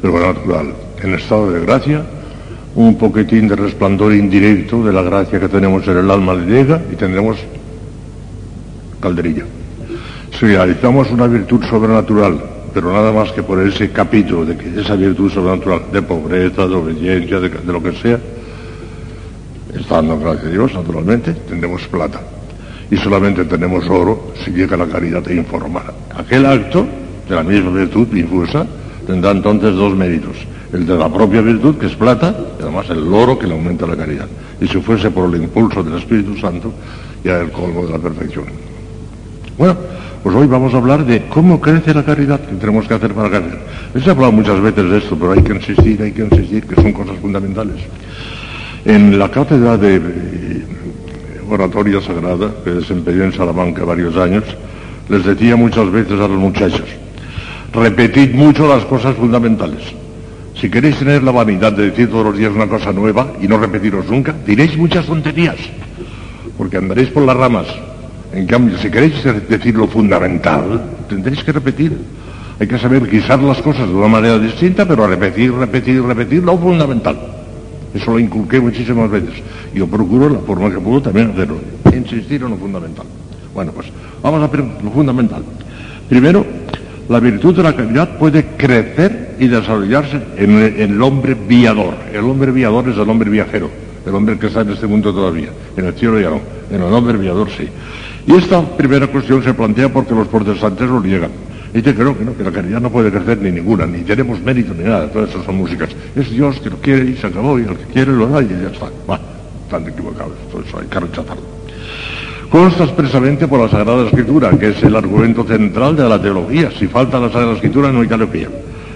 pero 0.00 0.18
natural, 0.18 0.72
en 1.02 1.12
estado 1.12 1.52
de 1.52 1.60
gracia, 1.60 2.06
un 2.74 2.96
poquitín 2.96 3.48
de 3.48 3.56
resplandor 3.56 4.14
indirecto 4.14 4.82
de 4.82 4.92
la 4.92 5.02
gracia 5.02 5.38
que 5.38 5.48
tenemos 5.48 5.86
en 5.86 5.98
el 5.98 6.10
alma 6.10 6.34
le 6.34 6.46
llega 6.46 6.80
y 6.90 6.96
tendremos 6.96 7.38
calderilla. 9.00 9.44
Si 10.38 10.46
realizamos 10.46 11.10
una 11.10 11.26
virtud 11.26 11.62
sobrenatural, 11.64 12.40
pero 12.72 12.92
nada 12.92 13.12
más 13.12 13.30
que 13.32 13.42
por 13.42 13.60
ese 13.60 13.90
capítulo 13.90 14.46
de 14.46 14.56
que 14.56 14.80
esa 14.80 14.96
virtud 14.96 15.30
sobrenatural, 15.30 15.82
de 15.92 16.02
pobreza, 16.02 16.66
de 16.66 16.74
obediencia, 16.74 17.38
de, 17.40 17.50
lo 17.72 17.82
que 17.82 17.92
sea, 17.92 18.18
estando 19.74 20.18
gracias 20.18 20.46
a 20.46 20.50
Dios, 20.50 20.72
naturalmente, 20.72 21.32
tendremos 21.48 21.86
plata 21.88 22.20
y 22.90 22.96
solamente 22.96 23.44
tenemos 23.44 23.88
oro 23.88 24.32
si 24.42 24.50
llega 24.50 24.76
la 24.76 24.86
caridad 24.86 25.26
e 25.28 25.34
informar. 25.34 25.92
Aquel 26.16 26.46
acto 26.46 26.86
de 27.28 27.34
la 27.34 27.42
misma 27.42 27.70
virtud 27.70 28.08
infusa 28.14 28.66
tendrá 29.06 29.32
entonces 29.32 29.74
dos 29.74 29.94
méritos. 29.94 30.36
El 30.72 30.86
de 30.86 30.96
la 30.96 31.08
propia 31.12 31.42
virtud, 31.42 31.76
que 31.76 31.86
es 31.86 31.94
plata, 31.94 32.34
y 32.58 32.62
además 32.62 32.88
el 32.88 33.12
oro 33.12 33.38
que 33.38 33.46
le 33.46 33.52
aumenta 33.52 33.86
la 33.86 33.96
caridad. 33.96 34.26
Y 34.58 34.66
si 34.66 34.80
fuese 34.80 35.10
por 35.10 35.34
el 35.34 35.42
impulso 35.42 35.82
del 35.82 35.98
Espíritu 35.98 36.36
Santo, 36.38 36.72
ya 37.22 37.40
el 37.40 37.50
colmo 37.50 37.84
de 37.84 37.92
la 37.92 37.98
perfección. 37.98 38.46
Bueno, 39.58 39.76
pues 40.22 40.34
hoy 40.34 40.46
vamos 40.46 40.72
a 40.72 40.78
hablar 40.78 41.04
de 41.04 41.26
cómo 41.26 41.60
crece 41.60 41.92
la 41.92 42.04
caridad, 42.04 42.40
qué 42.40 42.54
tenemos 42.54 42.88
que 42.88 42.94
hacer 42.94 43.12
para 43.12 43.28
crecer. 43.28 43.58
Les 43.92 44.06
he 44.06 44.10
hablado 44.10 44.32
muchas 44.32 44.60
veces 44.60 44.90
de 44.90 44.98
esto, 44.98 45.16
pero 45.16 45.32
hay 45.32 45.42
que 45.42 45.52
insistir, 45.52 46.00
hay 46.00 46.12
que 46.12 46.22
insistir, 46.22 46.64
que 46.64 46.80
son 46.80 46.92
cosas 46.92 47.16
fundamentales. 47.20 47.76
En 48.86 49.18
la 49.18 49.30
cátedra 49.30 49.76
de 49.76 50.00
oratoria 51.50 52.00
sagrada 52.00 52.50
que 52.64 52.70
desempeñé 52.70 53.24
en 53.24 53.32
Salamanca 53.32 53.84
varios 53.84 54.16
años, 54.16 54.44
les 55.08 55.24
decía 55.24 55.54
muchas 55.54 55.90
veces 55.90 56.18
a 56.18 56.28
los 56.28 56.38
muchachos, 56.38 56.88
repetid 57.74 58.34
mucho 58.34 58.66
las 58.66 58.84
cosas 58.86 59.14
fundamentales. 59.16 60.01
Si 60.58 60.70
queréis 60.70 60.98
tener 60.98 61.22
la 61.22 61.32
vanidad 61.32 61.72
de 61.72 61.90
decir 61.90 62.10
todos 62.10 62.26
los 62.26 62.36
días 62.36 62.52
una 62.54 62.68
cosa 62.68 62.92
nueva 62.92 63.32
y 63.40 63.48
no 63.48 63.58
repetiros 63.58 64.08
nunca, 64.08 64.34
diréis 64.46 64.76
muchas 64.76 65.06
tonterías, 65.06 65.56
porque 66.56 66.76
andaréis 66.76 67.08
por 67.08 67.24
las 67.24 67.36
ramas. 67.36 67.66
En 68.32 68.46
cambio, 68.46 68.78
si 68.78 68.90
queréis 68.90 69.14
decir 69.48 69.74
lo 69.74 69.88
fundamental, 69.88 70.82
tendréis 71.08 71.42
que 71.42 71.52
repetir. 71.52 71.96
Hay 72.60 72.66
que 72.66 72.78
saber 72.78 73.08
guisar 73.08 73.42
las 73.42 73.60
cosas 73.60 73.88
de 73.88 73.94
una 73.94 74.08
manera 74.08 74.38
distinta, 74.38 74.86
pero 74.86 75.06
repetir, 75.06 75.52
repetir, 75.52 76.02
repetir 76.02 76.42
lo 76.42 76.56
fundamental. 76.56 77.18
Eso 77.94 78.12
lo 78.12 78.18
inculqué 78.18 78.60
muchísimas 78.60 79.10
veces. 79.10 79.42
Yo 79.74 79.86
procuro, 79.86 80.28
la 80.28 80.38
forma 80.38 80.70
que 80.70 80.78
puedo, 80.78 81.02
también 81.02 81.30
hacerlo. 81.30 81.56
Insistir 81.92 82.42
en 82.42 82.50
lo 82.50 82.56
fundamental. 82.56 83.06
Bueno, 83.52 83.72
pues 83.72 83.88
vamos 84.22 84.42
a 84.42 84.46
ver 84.46 84.64
lo 84.82 84.90
fundamental. 84.90 85.42
Primero, 86.08 86.44
la 87.12 87.20
virtud 87.20 87.54
de 87.54 87.62
la 87.62 87.76
caridad 87.76 88.16
puede 88.16 88.42
crecer 88.56 89.36
y 89.38 89.46
desarrollarse 89.46 90.18
en 90.38 90.56
el 90.78 91.02
hombre 91.02 91.34
viador. 91.34 91.94
El 92.10 92.24
hombre 92.24 92.50
viador 92.52 92.88
es 92.88 92.96
el 92.96 93.08
hombre 93.08 93.28
viajero, 93.28 93.68
el 94.06 94.14
hombre 94.14 94.38
que 94.38 94.46
está 94.46 94.62
en 94.62 94.70
este 94.70 94.86
mundo 94.86 95.12
todavía. 95.12 95.50
En 95.76 95.84
el 95.84 95.92
cielo 95.92 96.18
ya 96.18 96.30
no, 96.30 96.40
en 96.70 96.82
el 96.82 96.92
hombre 96.92 97.18
viador 97.18 97.50
sí. 97.50 97.68
Y 98.26 98.32
esta 98.34 98.62
primera 98.62 99.08
cuestión 99.08 99.44
se 99.44 99.52
plantea 99.52 99.92
porque 99.92 100.14
los 100.14 100.26
protestantes 100.26 100.88
lo 100.88 101.02
niegan. 101.02 101.30
Dice 101.74 101.94
que 101.94 102.02
no, 102.02 102.16
que 102.16 102.24
no, 102.24 102.34
que 102.34 102.44
la 102.44 102.50
caridad 102.50 102.80
no 102.80 102.90
puede 102.90 103.10
crecer 103.10 103.38
ni 103.42 103.50
ninguna, 103.50 103.84
ni 103.84 104.00
tenemos 104.00 104.40
mérito 104.40 104.72
ni 104.72 104.84
nada, 104.84 105.10
todas 105.10 105.28
esas 105.28 105.44
son 105.44 105.56
músicas. 105.56 105.90
Es 106.16 106.30
Dios 106.30 106.60
que 106.60 106.70
lo 106.70 106.76
quiere 106.76 107.10
y 107.10 107.16
se 107.16 107.26
acabó, 107.26 107.58
y 107.58 107.62
el 107.62 107.76
que 107.76 107.84
quiere 107.92 108.12
lo 108.12 108.26
da 108.26 108.42
y 108.42 108.48
ya 108.48 108.70
está. 108.72 108.88
Bueno, 109.06 109.22
están 109.64 109.86
equivocados, 109.86 110.32
todo 110.50 110.62
eso 110.62 110.78
hay 110.78 110.86
que 110.86 111.00
rechazarlo. 111.00 111.42
Consta 112.52 112.84
expresamente 112.84 113.48
por 113.48 113.60
la 113.60 113.70
Sagrada 113.70 114.04
Escritura, 114.04 114.50
que 114.58 114.68
es 114.68 114.82
el 114.82 114.94
argumento 114.94 115.42
central 115.44 115.96
de 115.96 116.06
la 116.06 116.20
teología. 116.20 116.70
Si 116.78 116.86
falta 116.86 117.18
la 117.18 117.32
Sagrada 117.32 117.54
Escritura 117.54 117.90
no 117.90 118.02
hay 118.02 118.08
teología. 118.08 118.48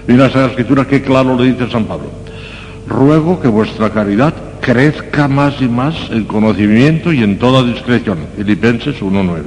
Y 0.07 0.11
la 0.13 0.27
Sagrada 0.27 0.49
Escritura, 0.49 0.85
qué 0.85 1.01
claro 1.01 1.35
lo 1.35 1.41
dice 1.41 1.67
San 1.71 1.85
Pablo. 1.85 2.11
Ruego 2.87 3.39
que 3.39 3.47
vuestra 3.47 3.89
caridad 3.89 4.35
crezca 4.61 5.27
más 5.27 5.59
y 5.59 5.67
más 5.67 5.95
en 6.11 6.25
conocimiento 6.25 7.11
y 7.11 7.23
en 7.23 7.39
toda 7.39 7.63
discreción. 7.63 8.19
Filipenses 8.35 9.01
1.9 9.01 9.41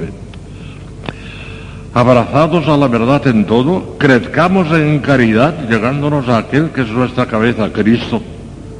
abrazados 1.93 2.67
a 2.67 2.77
la 2.77 2.87
verdad 2.87 3.25
en 3.27 3.45
todo, 3.45 3.97
crezcamos 3.97 4.71
en 4.71 4.99
caridad, 4.99 5.67
llegándonos 5.69 6.27
a 6.29 6.37
aquel 6.37 6.69
que 6.69 6.81
es 6.81 6.89
nuestra 6.89 7.25
cabeza, 7.25 7.71
Cristo. 7.71 8.21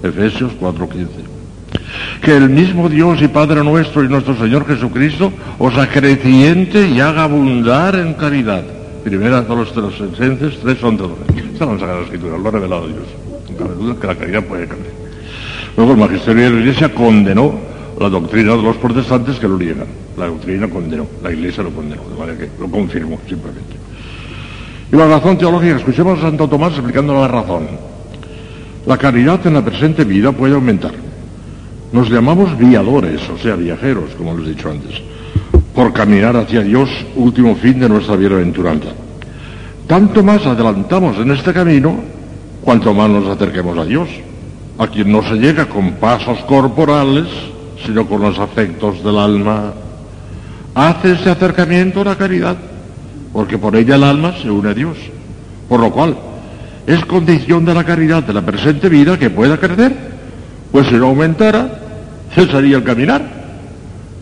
Efesios 0.04 0.54
4:15. 0.60 1.21
Que 2.22 2.38
el 2.38 2.52
mismo 2.52 2.88
Dios 2.88 3.20
y 3.24 3.28
Padre 3.28 3.64
nuestro 3.64 4.04
y 4.04 4.08
nuestro 4.08 4.36
Señor 4.36 4.68
Jesucristo 4.68 5.34
os 5.58 5.76
acreciente 5.76 6.88
y 6.88 7.00
haga 7.00 7.24
abundar 7.24 7.96
en 7.96 8.14
caridad. 8.14 8.64
Primera 9.04 9.42
de 9.42 9.56
los 9.56 9.74
Tesalonicenses 9.74 10.60
3:11. 10.62 11.10
Esta 11.54 11.66
es 11.66 11.72
la 11.72 11.80
Sagrada 11.80 12.02
Escritura, 12.04 12.38
lo 12.38 12.48
ha 12.48 12.52
revelado 12.52 12.88
Dios. 12.88 13.08
No 13.50 13.58
cabe 13.58 13.74
duda 13.74 13.96
que 14.00 14.08
la 14.08 14.16
caridad 14.16 14.44
puede 14.44 14.68
crecer. 14.68 14.94
Luego 15.76 15.94
el 15.94 15.98
magisterio 15.98 16.44
de 16.44 16.50
la 16.52 16.60
Iglesia 16.60 16.94
condenó 16.94 17.56
la 18.00 18.10
doctrina 18.10 18.56
de 18.56 18.62
los 18.62 18.78
protestantes 18.78 19.40
que 19.40 19.48
lo 19.48 19.58
niegan. 19.58 19.88
La 20.16 20.28
doctrina 20.28 20.70
condenó, 20.70 21.08
la 21.24 21.32
Iglesia 21.32 21.64
lo 21.64 21.72
condenó, 21.72 22.04
de 22.08 22.20
manera 22.20 22.38
que 22.38 22.50
lo 22.60 22.70
confirmó 22.70 23.20
simplemente. 23.28 23.78
Y 24.94 24.96
la 24.96 25.08
razón 25.08 25.40
teológica, 25.40 25.78
escuchemos 25.78 26.20
a 26.20 26.22
Santo 26.22 26.48
Tomás 26.48 26.74
explicando 26.74 27.16
la 27.16 27.28
razón. 27.28 27.68
La 28.86 28.98
caridad 28.98 29.40
en 29.48 29.56
la 29.56 29.66
presente 29.66 30.04
vida 30.04 30.32
puede 30.32 30.54
aumentar. 30.54 30.92
Nos 31.92 32.10
llamamos 32.10 32.58
viadores, 32.58 33.22
o 33.30 33.38
sea, 33.38 33.56
viajeros, 33.56 34.12
como 34.18 34.38
les 34.38 34.48
he 34.48 34.50
dicho 34.52 34.70
antes, 34.70 35.02
por 35.76 35.92
caminar 35.92 36.38
hacia 36.38 36.62
Dios, 36.62 36.90
último 37.16 37.56
fin 37.56 37.80
de 37.80 37.90
nuestra 37.90 38.16
bienaventuranza. 38.16 38.90
Tanto 39.88 40.24
más 40.24 40.46
adelantamos 40.46 41.18
en 41.18 41.32
este 41.32 41.52
camino, 41.52 41.96
cuanto 42.62 42.94
más 42.94 43.10
nos 43.10 43.28
acerquemos 43.28 43.78
a 43.78 43.84
Dios, 43.84 44.08
a 44.78 44.88
quien 44.88 45.12
no 45.12 45.22
se 45.22 45.36
llega 45.36 45.68
con 45.68 45.94
pasos 45.94 46.40
corporales, 46.46 47.28
sino 47.86 48.08
con 48.08 48.22
los 48.22 48.40
afectos 48.40 49.04
del 49.04 49.18
alma. 49.18 49.74
Hace 50.74 51.14
ese 51.14 51.30
acercamiento 51.30 52.04
la 52.04 52.16
caridad. 52.16 52.58
porque 53.34 53.58
por 53.58 53.78
ella 53.78 53.96
el 53.96 54.04
alma 54.04 54.34
se 54.42 54.52
une 54.52 54.70
a 54.70 54.74
Dios. 54.74 54.98
Por 55.70 55.80
lo 55.80 55.90
cual, 55.92 56.18
es 56.86 57.06
condición 57.06 57.64
de 57.64 57.74
la 57.74 57.86
caridad 57.86 58.24
de 58.24 58.34
la 58.34 58.42
presente 58.42 58.90
vida 58.90 59.18
que 59.18 59.30
pueda 59.30 59.58
crecer, 59.58 60.11
pues 60.72 60.88
si 60.88 60.96
no 60.96 61.08
aumentara, 61.08 61.70
cesaría 62.34 62.78
el 62.78 62.84
caminar. 62.84 63.22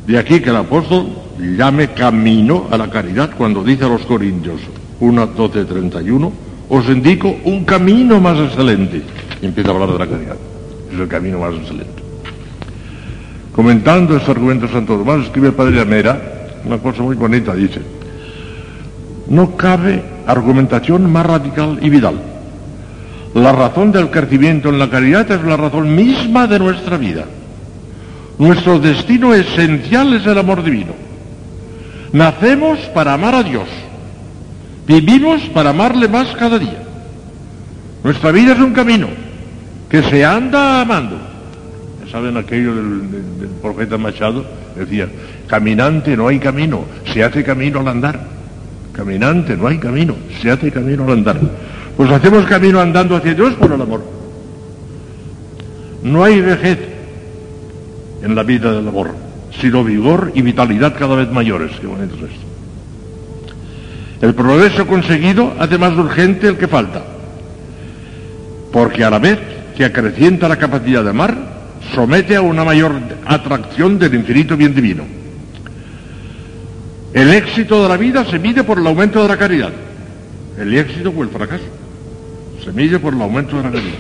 De 0.08 0.18
aquí 0.18 0.40
que 0.40 0.50
el 0.50 0.56
apóstol 0.56 1.10
llame 1.40 1.90
camino 1.90 2.68
a 2.72 2.78
la 2.78 2.90
caridad 2.90 3.32
cuando 3.38 3.64
dice 3.64 3.86
a 3.86 3.90
los 3.90 4.02
Corintios 4.06 4.62
1, 5.00 5.28
12, 5.28 5.66
31, 5.66 6.34
os 6.70 6.90
indico 6.90 7.36
un 7.46 7.66
camino 7.66 8.20
más 8.20 8.38
excelente. 8.40 9.02
Y 9.42 9.46
empieza 9.46 9.70
a 9.70 9.74
hablar 9.74 9.92
de 9.92 10.00
la 10.00 10.08
caridad. 10.08 10.36
Es 10.92 11.00
el 11.00 11.08
camino 11.08 11.40
más 11.40 11.54
excelente. 11.54 12.04
Comentando 13.56 14.16
este 14.16 14.32
argumento 14.32 14.68
de 14.68 14.74
Santo 14.74 14.98
Tomás, 14.98 15.26
escribe 15.26 15.48
el 15.48 15.54
padre 15.54 15.82
Amera 15.82 16.40
una 16.66 16.78
cosa 16.78 17.02
muy 17.02 17.16
bonita, 17.16 17.54
dice, 17.56 17.82
no 19.28 19.56
cabe 19.56 20.04
argumentación 20.28 21.12
más 21.12 21.26
radical 21.26 21.80
y 21.82 21.90
vital. 21.90 22.16
La 23.36 23.52
razón 23.52 23.92
del 23.92 24.10
crecimiento 24.10 24.70
en 24.70 24.80
la 24.80 24.90
caridad 24.90 25.30
es 25.32 25.44
la 25.44 25.56
razón 25.58 25.96
misma 25.96 26.48
de 26.48 26.60
nuestra 26.60 26.98
vida. 26.98 27.26
Nuestro 28.40 28.80
destino 28.80 29.34
esencial 29.34 30.14
es 30.14 30.26
el 30.26 30.38
amor 30.38 30.64
divino. 30.64 30.94
Nacemos 32.12 32.80
para 32.94 33.14
amar 33.14 33.36
a 33.36 33.44
Dios. 33.44 33.68
Vivimos 34.88 35.42
para 35.54 35.70
amarle 35.70 36.08
más 36.08 36.30
cada 36.36 36.58
día. 36.58 36.82
Nuestra 38.04 38.32
vida 38.32 38.54
es 38.54 38.60
un 38.60 38.74
camino 38.74 39.08
que 39.90 40.02
se 40.04 40.26
anda 40.26 40.82
amando. 40.82 41.18
Saben 42.12 42.36
aquello 42.38 42.74
del, 42.74 43.12
del- 43.12 43.40
del 43.42 43.50
profeta 43.62 43.98
Machado, 44.00 44.44
decía, 44.76 45.08
caminante 45.46 46.18
no 46.18 46.28
hay 46.28 46.40
camino, 46.40 46.86
se 47.14 47.24
hace 47.24 47.44
camino 47.44 47.82
al 47.82 47.88
andar. 47.90 48.20
Caminante 48.94 49.56
no 49.56 49.68
hay 49.68 49.78
camino, 49.78 50.16
se 50.42 50.50
hace 50.50 50.72
camino 50.72 51.04
al 51.04 51.12
andar. 51.12 51.40
Pues 52.00 52.12
hacemos 52.12 52.46
camino 52.46 52.80
andando 52.80 53.18
hacia 53.18 53.34
Dios 53.34 53.56
por 53.56 53.74
el 53.74 53.82
amor. 53.82 54.02
No 56.02 56.24
hay 56.24 56.40
vejez 56.40 56.80
en 58.24 58.36
la 58.36 58.44
vida 58.44 58.72
del 58.72 58.88
amor, 58.88 59.14
sino 59.60 59.84
vigor 59.84 60.32
y 60.34 60.42
vitalidad 60.42 60.98
cada 60.98 61.18
vez 61.18 61.30
mayores. 61.30 61.72
Qué 61.78 61.88
bonito 61.88 62.16
es 62.16 62.32
esto. 62.32 64.26
El 64.26 64.34
progreso 64.34 64.88
conseguido 64.88 65.54
hace 65.60 65.78
más 65.78 65.92
urgente 65.98 66.48
el 66.48 66.56
que 66.56 66.70
falta, 66.70 67.04
porque 68.72 69.04
a 69.04 69.10
la 69.10 69.20
vez 69.20 69.40
que 69.76 69.84
acrecienta 69.84 70.48
la 70.48 70.56
capacidad 70.56 71.04
de 71.04 71.10
amar, 71.10 71.36
somete 71.94 72.38
a 72.38 72.42
una 72.42 72.64
mayor 72.64 72.94
atracción 73.26 74.00
del 74.00 74.16
infinito 74.16 74.56
bien 74.56 74.74
divino. 74.74 75.04
El 77.12 77.34
éxito 77.34 77.84
de 77.84 77.90
la 77.90 77.98
vida 77.98 78.24
se 78.24 78.40
mide 78.40 78.64
por 78.64 78.80
el 78.80 78.88
aumento 78.88 79.22
de 79.22 79.28
la 79.28 79.36
caridad. 79.36 79.74
El 80.58 80.78
éxito 80.78 81.10
o 81.14 81.24
el 81.24 81.30
fracaso 81.30 81.79
se 82.70 82.76
mide 82.76 83.00
por 83.00 83.16
el 83.16 83.22
aumento 83.22 83.58
de 83.58 83.64
la 83.64 83.72
caridad. 83.72 83.98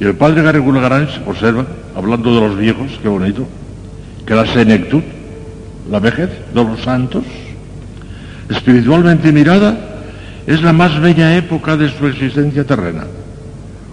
Y 0.00 0.04
el 0.04 0.14
padre 0.14 0.42
Garregula 0.42 0.80
Garanz 0.80 1.20
observa, 1.26 1.66
hablando 1.94 2.34
de 2.34 2.40
los 2.40 2.56
viejos, 2.56 2.98
qué 3.02 3.08
bonito, 3.08 3.46
que 4.24 4.34
la 4.34 4.46
senectud, 4.46 5.02
la 5.90 6.00
vejez 6.00 6.30
de 6.54 6.64
los 6.64 6.80
santos, 6.80 7.24
espiritualmente 8.48 9.30
mirada, 9.32 9.76
es 10.46 10.62
la 10.62 10.72
más 10.72 10.98
bella 10.98 11.36
época 11.36 11.76
de 11.76 11.90
su 11.90 12.06
existencia 12.06 12.64
terrena, 12.64 13.04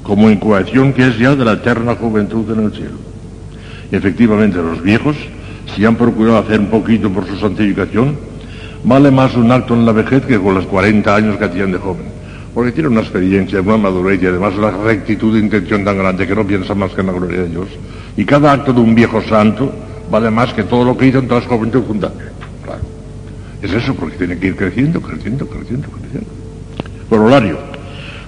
como 0.03 0.31
incubación 0.31 0.93
que 0.93 1.07
es 1.07 1.19
ya 1.19 1.35
de 1.35 1.43
la 1.43 1.53
eterna 1.53 1.95
juventud 1.95 2.49
en 2.57 2.63
el 2.63 2.71
cielo. 2.71 2.97
Y 3.91 3.95
efectivamente 3.97 4.57
los 4.57 4.81
viejos, 4.81 5.17
si 5.75 5.83
han 5.83 5.97
procurado 5.97 6.38
hacer 6.38 6.61
un 6.61 6.67
poquito 6.67 7.09
por 7.11 7.27
su 7.27 7.38
santificación, 7.38 8.17
vale 8.85 9.11
más 9.11 9.35
un 9.35 9.51
acto 9.51 9.73
en 9.73 9.85
la 9.85 9.91
vejez 9.91 10.25
que 10.25 10.39
con 10.39 10.55
los 10.55 10.65
40 10.65 11.13
años 11.13 11.38
que 11.38 11.43
hacían 11.43 11.73
de 11.73 11.77
joven. 11.77 12.18
Porque 12.53 12.71
tiene 12.71 12.89
una 12.89 13.01
experiencia, 13.01 13.61
una 13.61 13.77
madurez 13.77 14.21
y 14.21 14.25
además 14.25 14.55
una 14.57 14.71
rectitud 14.71 15.33
de 15.33 15.39
intención 15.39 15.85
tan 15.85 15.97
grande 15.97 16.27
que 16.27 16.35
no 16.35 16.45
piensa 16.45 16.73
más 16.73 16.91
que 16.91 17.01
en 17.01 17.07
la 17.07 17.13
gloria 17.13 17.41
de 17.41 17.49
Dios. 17.49 17.67
Y 18.17 18.25
cada 18.25 18.51
acto 18.51 18.73
de 18.73 18.81
un 18.81 18.95
viejo 18.95 19.21
santo 19.21 19.71
vale 20.09 20.29
más 20.31 20.53
que 20.53 20.63
todo 20.63 20.83
lo 20.83 20.97
que 20.97 21.07
hizo 21.07 21.19
en 21.19 21.27
toda 21.27 21.41
su 21.41 21.47
juventud 21.47 21.83
junta. 21.87 22.11
Claro. 22.63 22.81
Es 23.61 23.71
eso, 23.71 23.93
porque 23.95 24.17
tiene 24.17 24.37
que 24.39 24.47
ir 24.47 24.55
creciendo, 24.55 25.01
creciendo, 25.01 25.47
creciendo, 25.47 25.87
creciendo. 25.89 26.29
Corolario. 27.09 27.57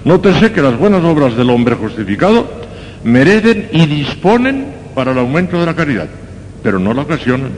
Nótese 0.04 0.52
que 0.52 0.62
las 0.62 0.78
buenas 0.78 1.04
obras 1.04 1.36
del 1.36 1.50
hombre 1.50 1.76
justificado 1.76 2.46
merecen 3.04 3.68
y 3.72 3.86
disponen 3.86 4.66
para 4.94 5.12
el 5.12 5.18
aumento 5.18 5.58
de 5.58 5.66
la 5.66 5.74
caridad, 5.74 6.08
pero 6.62 6.78
no 6.78 6.92
la 6.92 7.02
ocasionan, 7.02 7.50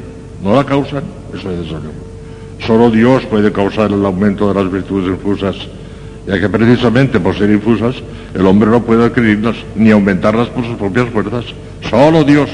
no 0.43 0.55
la 0.55 0.65
causan, 0.65 1.05
eso 1.35 1.51
es 1.51 1.67
eso. 1.67 1.81
Solo 2.67 2.91
Dios 2.91 3.25
puede 3.27 3.53
causar 3.53 3.93
el 3.93 4.05
aumento 4.05 4.49
de 4.53 4.63
las 4.63 4.71
virtudes 4.71 5.09
infusas, 5.09 5.57
ya 6.27 6.41
que 6.41 6.49
precisamente 6.49 7.21
por 7.21 7.37
ser 7.37 7.51
infusas, 7.51 7.97
el 8.35 8.47
hombre 8.47 8.71
no 8.71 8.83
puede 8.83 9.05
adquirirlas 9.05 9.57
ni 9.77 9.91
aumentarlas 9.91 10.49
por 10.49 10.65
sus 10.65 10.77
propias 10.77 11.09
fuerzas. 11.11 11.45
Solo 11.89 12.25
Dios, 12.25 12.49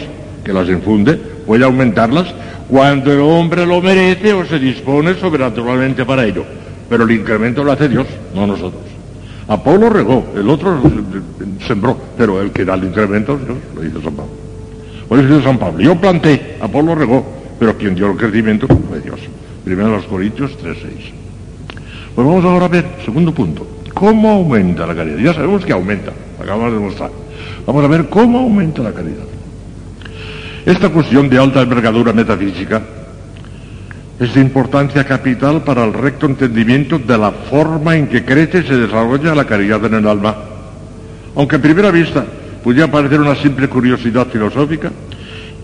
que 0.44 0.52
las 0.52 0.68
infunde, 0.68 1.14
puede 1.46 1.64
aumentarlas 1.64 2.26
cuando 2.68 3.12
el 3.12 3.20
hombre 3.20 3.66
lo 3.66 3.80
merece 3.80 4.32
o 4.32 4.44
se 4.44 4.58
dispone 4.58 5.14
sobrenaturalmente 5.14 6.04
para 6.04 6.24
ello. 6.24 6.44
Pero 6.88 7.04
el 7.04 7.10
incremento 7.12 7.62
lo 7.62 7.72
hace 7.72 7.88
Dios, 7.88 8.06
no 8.34 8.46
nosotros. 8.46 8.82
Apolo 9.46 9.88
regó, 9.90 10.32
el 10.36 10.48
otro 10.48 10.80
sembró, 11.66 11.96
pero 12.16 12.40
el 12.40 12.50
que 12.52 12.64
da 12.64 12.74
el 12.74 12.84
incremento 12.84 13.36
Dios, 13.36 13.58
lo 13.74 13.80
dice 13.80 14.00
San 14.02 14.14
Pablo. 14.14 14.32
Por 15.08 15.18
eso 15.18 15.28
dice 15.28 15.42
San 15.42 15.58
Pablo, 15.58 15.80
yo 15.80 15.96
planté, 15.96 16.56
Apolo 16.60 16.94
regó, 16.94 17.24
pero 17.58 17.76
quien 17.76 17.94
dio 17.94 18.12
el 18.12 18.16
crecimiento 18.16 18.66
fue 18.88 19.00
Dios. 19.00 19.18
Primero 19.64 19.90
los 19.90 20.04
Corintios 20.04 20.56
3.6. 20.62 21.19
Pues 22.20 22.28
vamos 22.28 22.44
ahora 22.44 22.66
a 22.66 22.68
ver, 22.68 22.84
segundo 23.02 23.32
punto, 23.32 23.66
¿cómo 23.94 24.28
aumenta 24.28 24.86
la 24.86 24.94
caridad? 24.94 25.16
Ya 25.16 25.32
sabemos 25.32 25.64
que 25.64 25.72
aumenta, 25.72 26.12
acabamos 26.38 26.70
de 26.70 26.78
demostrar. 26.78 27.10
Vamos 27.66 27.82
a 27.82 27.88
ver 27.88 28.10
cómo 28.10 28.40
aumenta 28.40 28.82
la 28.82 28.92
caridad. 28.92 29.24
Esta 30.66 30.90
cuestión 30.90 31.30
de 31.30 31.38
alta 31.38 31.62
envergadura 31.62 32.12
metafísica 32.12 32.82
es 34.18 34.34
de 34.34 34.40
importancia 34.42 35.02
capital 35.02 35.62
para 35.62 35.82
el 35.82 35.94
recto 35.94 36.26
entendimiento 36.26 36.98
de 36.98 37.16
la 37.16 37.30
forma 37.30 37.96
en 37.96 38.06
que 38.06 38.22
crece 38.22 38.58
y 38.58 38.64
se 38.64 38.76
desarrolla 38.76 39.34
la 39.34 39.46
caridad 39.46 39.82
en 39.86 39.94
el 39.94 40.06
alma. 40.06 40.36
Aunque 41.36 41.56
a 41.56 41.62
primera 41.62 41.90
vista 41.90 42.26
pudiera 42.62 42.90
parecer 42.90 43.18
una 43.18 43.34
simple 43.36 43.66
curiosidad 43.66 44.26
filosófica, 44.26 44.92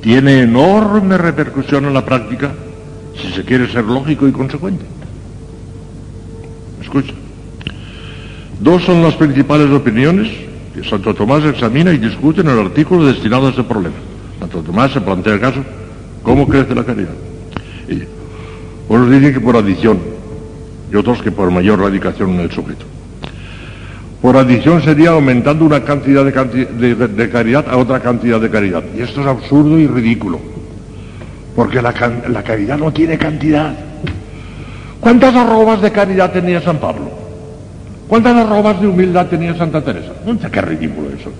tiene 0.00 0.40
enorme 0.40 1.18
repercusión 1.18 1.84
en 1.84 1.92
la 1.92 2.02
práctica 2.02 2.50
si 3.20 3.30
se 3.34 3.44
quiere 3.44 3.70
ser 3.70 3.84
lógico 3.84 4.26
y 4.26 4.32
consecuente. 4.32 4.95
Escucha. 6.86 7.12
Dos 8.60 8.84
son 8.84 9.02
las 9.02 9.16
principales 9.16 9.70
opiniones 9.72 10.28
que 10.72 10.88
Santo 10.88 11.12
Tomás 11.14 11.44
examina 11.44 11.92
y 11.92 11.98
discute 11.98 12.42
en 12.42 12.48
el 12.48 12.60
artículo 12.60 13.06
destinado 13.06 13.48
a 13.48 13.50
ese 13.50 13.64
problema. 13.64 13.96
Santo 14.38 14.62
Tomás 14.62 14.92
se 14.92 15.00
plantea 15.00 15.34
el 15.34 15.40
caso, 15.40 15.64
¿cómo 16.22 16.46
crece 16.46 16.76
la 16.76 16.84
caridad? 16.84 17.14
Y 17.88 18.04
unos 18.88 19.10
dicen 19.10 19.34
que 19.34 19.40
por 19.40 19.56
adición 19.56 19.98
y 20.92 20.94
otros 20.94 21.20
que 21.22 21.32
por 21.32 21.50
mayor 21.50 21.80
radicación 21.80 22.34
en 22.34 22.40
el 22.40 22.52
sujeto. 22.52 22.86
Por 24.22 24.36
adición 24.36 24.80
sería 24.80 25.10
aumentando 25.10 25.64
una 25.64 25.82
cantidad 25.82 26.24
de, 26.24 27.28
caridad 27.30 27.66
a 27.68 27.76
otra 27.78 27.98
cantidad 27.98 28.40
de 28.40 28.48
caridad. 28.48 28.84
Y 28.96 29.02
esto 29.02 29.22
es 29.22 29.26
absurdo 29.26 29.76
y 29.76 29.88
ridículo. 29.88 30.38
Porque 31.56 31.82
la 31.82 31.92
caridad 31.92 32.78
no 32.78 32.92
tiene 32.92 33.18
cantidad. 33.18 33.74
¿Cuántas 35.06 35.36
arrobas 35.36 35.80
de 35.82 35.92
caridad 35.92 36.32
tenía 36.32 36.60
San 36.60 36.78
Pablo? 36.78 37.08
¿Cuántas 38.08 38.36
arrobas 38.38 38.80
de 38.80 38.88
humildad 38.88 39.26
tenía 39.26 39.54
Santa 39.54 39.80
Teresa? 39.80 40.10
No 40.26 40.36
sé 40.36 40.50
qué 40.50 40.60
ridículo 40.60 41.10
eso. 41.10 41.30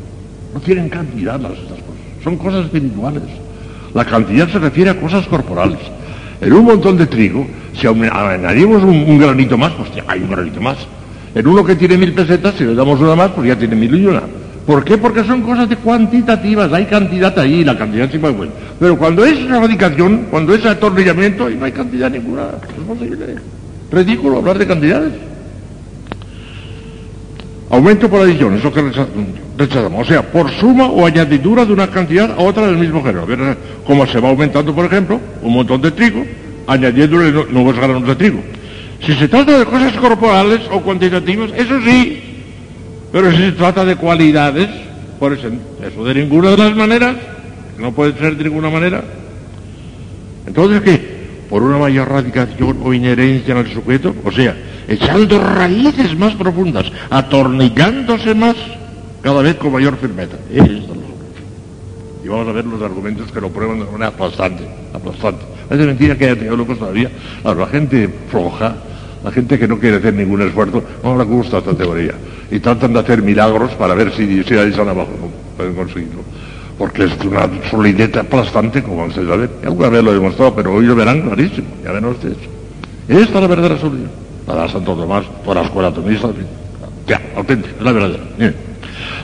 No 0.54 0.60
tienen 0.60 0.88
cantidad 0.88 1.40
las 1.40 1.50
estas 1.50 1.80
cosas. 1.80 2.22
Son 2.22 2.36
cosas 2.36 2.66
espirituales. 2.66 3.24
La 3.92 4.04
cantidad 4.04 4.48
se 4.48 4.60
refiere 4.60 4.90
a 4.90 5.00
cosas 5.00 5.26
corporales. 5.26 5.80
En 6.40 6.52
un 6.52 6.64
montón 6.64 6.96
de 6.96 7.08
trigo, 7.08 7.44
si 7.74 7.88
añadimos 7.88 8.84
un, 8.84 9.18
granito 9.18 9.58
más, 9.58 9.72
pues 9.72 9.90
hay 10.06 10.20
un 10.20 10.30
granito 10.30 10.60
más. 10.60 10.76
En 11.34 11.44
uno 11.44 11.64
que 11.64 11.74
tiene 11.74 11.98
mil 11.98 12.12
pesetas, 12.12 12.54
si 12.54 12.62
le 12.62 12.72
damos 12.76 13.00
una 13.00 13.16
más, 13.16 13.30
pues 13.32 13.48
ya 13.48 13.58
tiene 13.58 13.74
mil 13.74 13.92
y 13.96 14.06
una. 14.06 14.22
¿Por 14.64 14.84
qué? 14.84 14.96
Porque 14.96 15.24
son 15.24 15.42
cosas 15.42 15.68
de 15.68 15.74
cuantitativas, 15.74 16.72
hay 16.72 16.84
cantidad 16.84 17.36
ahí, 17.36 17.64
la 17.64 17.76
cantidad 17.76 18.08
sí 18.08 18.18
va 18.18 18.30
buena. 18.30 18.52
Pero 18.78 18.96
cuando 18.96 19.24
es 19.24 19.40
erradicación, 19.40 20.26
cuando 20.30 20.54
es 20.54 20.64
atornillamiento, 20.64 21.46
ahí 21.46 21.56
no 21.58 21.64
hay 21.64 21.72
cantidad 21.72 22.08
ninguna. 22.08 22.42
Es 22.68 22.84
posible. 22.84 23.55
Ridículo 23.90 24.38
hablar 24.38 24.58
de 24.58 24.66
cantidades. 24.66 25.12
Aumento 27.70 28.08
por 28.08 28.20
adición, 28.20 28.54
eso 28.54 28.72
que 28.72 28.80
recha- 28.80 29.06
rechazamos. 29.58 30.06
O 30.06 30.10
sea, 30.10 30.22
por 30.22 30.50
suma 30.52 30.86
o 30.86 31.04
añadidura 31.04 31.64
de 31.64 31.72
una 31.72 31.88
cantidad 31.90 32.30
a 32.32 32.38
otra 32.42 32.66
del 32.66 32.76
mismo 32.78 33.02
género. 33.02 33.22
A 33.22 33.26
ver 33.26 33.56
cómo 33.84 34.06
se 34.06 34.20
va 34.20 34.28
aumentando, 34.28 34.74
por 34.74 34.84
ejemplo, 34.86 35.20
un 35.42 35.52
montón 35.52 35.80
de 35.82 35.90
trigo, 35.90 36.24
añadiéndole 36.66 37.32
nu- 37.32 37.46
nuevos 37.50 37.76
granos 37.76 38.06
de 38.06 38.14
trigo. 38.14 38.40
Si 39.04 39.14
se 39.14 39.28
trata 39.28 39.58
de 39.58 39.64
cosas 39.66 39.92
corporales 39.94 40.60
o 40.70 40.80
cuantitativas, 40.80 41.50
eso 41.56 41.80
sí. 41.84 42.22
Pero 43.12 43.30
si 43.32 43.38
se 43.38 43.52
trata 43.52 43.84
de 43.84 43.96
cualidades, 43.96 44.68
por 45.18 45.32
eso, 45.32 45.48
eso 45.84 46.04
de 46.04 46.14
ninguna 46.14 46.50
de 46.50 46.56
las 46.58 46.74
maneras, 46.76 47.16
no 47.78 47.92
puede 47.92 48.16
ser 48.18 48.36
de 48.36 48.44
ninguna 48.44 48.70
manera. 48.70 49.02
Entonces, 50.46 50.80
¿qué? 50.82 51.15
Por 51.48 51.62
una 51.62 51.78
mayor 51.78 52.08
radicación 52.08 52.78
o 52.82 52.92
inherencia 52.92 53.52
en 53.52 53.58
el 53.58 53.72
sujeto, 53.72 54.14
o 54.24 54.32
sea, 54.32 54.56
echando 54.88 55.38
raíces 55.38 56.16
más 56.18 56.34
profundas, 56.34 56.90
atornillándose 57.10 58.34
más 58.34 58.56
cada 59.22 59.42
vez 59.42 59.56
con 59.56 59.72
mayor 59.72 59.96
firmeza. 59.96 60.36
Y 60.50 62.28
vamos 62.28 62.48
a 62.48 62.52
ver 62.52 62.64
los 62.64 62.82
argumentos 62.82 63.30
que 63.30 63.40
lo 63.40 63.50
prueban 63.50 63.78
de 63.78 63.84
manera 63.84 64.08
aplastante, 64.08 64.64
aplastante. 64.92 65.44
Es 65.70 65.78
mentira 65.78 66.16
que 66.16 66.26
haya 66.26 66.38
teólogos 66.38 66.78
todavía. 66.78 67.10
la 67.44 67.66
gente 67.66 68.08
floja, 68.30 68.74
la 69.22 69.30
gente 69.30 69.58
que 69.58 69.68
no 69.68 69.78
quiere 69.78 69.96
hacer 69.96 70.14
ningún 70.14 70.42
esfuerzo, 70.42 70.82
no 71.02 71.16
le 71.16 71.24
gusta 71.24 71.58
esta 71.58 71.74
teoría. 71.74 72.14
Y 72.50 72.60
tratan 72.60 72.92
de 72.92 73.00
hacer 73.00 73.22
milagros 73.22 73.72
para 73.74 73.94
ver 73.94 74.12
si, 74.12 74.42
si 74.44 74.54
ahí 74.54 74.70
están 74.70 74.88
abajo, 74.88 75.10
pueden 75.56 75.74
conseguirlo. 75.74 76.22
Porque 76.78 77.04
es 77.04 77.12
una 77.24 77.48
solidez 77.70 78.14
aplastante, 78.16 78.82
como 78.82 79.04
ustedes 79.04 79.28
saben. 79.28 79.50
Alguna 79.64 79.88
vez 79.88 80.04
lo 80.04 80.10
he 80.10 80.14
demostrado, 80.14 80.54
pero 80.54 80.74
hoy 80.74 80.84
lo 80.84 80.94
verán 80.94 81.22
clarísimo. 81.22 81.68
Ya 81.82 81.92
ven 81.92 82.04
ustedes. 82.04 82.36
Esta 83.08 83.22
es 83.22 83.40
la 83.40 83.46
verdadera 83.46 83.78
solidez. 83.78 84.10
La 84.46 84.62
de 84.62 84.68
Santo 84.68 84.94
Tomás, 84.94 85.24
por 85.44 85.56
la 85.56 85.62
escuela 85.62 85.90
tomista, 85.90 86.28
ya, 87.06 87.20
auténtica, 87.36 87.74
es 87.78 87.82
la 87.82 87.92
verdadera. 87.92 88.22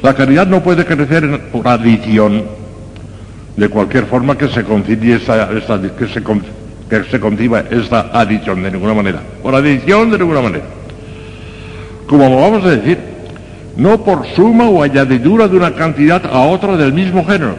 La 0.03 0.15
caridad 0.15 0.47
no 0.47 0.63
puede 0.63 0.85
crecer 0.85 1.51
por 1.53 1.69
adición 1.69 2.45
de 3.57 3.69
cualquier 3.69 4.07
forma 4.07 4.37
que 4.37 4.49
se 4.49 4.65
concilie 4.65 5.17
esta, 5.17 5.49
que, 5.49 6.09
se, 6.09 6.23
que 6.23 7.05
se 7.11 7.21
conciba 7.21 7.61
esta 7.71 8.11
adición 8.13 8.63
de 8.63 8.71
ninguna 8.73 8.95
manera. 8.95 9.21
Por 9.43 9.55
adición 9.55 10.11
de 10.11 10.19
ninguna 10.19 10.41
manera. 10.41 10.65
Como 12.09 12.41
vamos 12.41 12.65
a 12.65 12.71
decir, 12.71 12.99
no 13.77 14.05
por 14.05 14.27
suma 14.35 14.69
o 14.69 14.83
añadidura 14.83 15.49
de 15.49 15.57
una 15.57 15.75
cantidad 15.75 16.25
a 16.27 16.41
otra 16.41 16.77
del 16.77 16.93
mismo 16.93 17.25
género, 17.25 17.57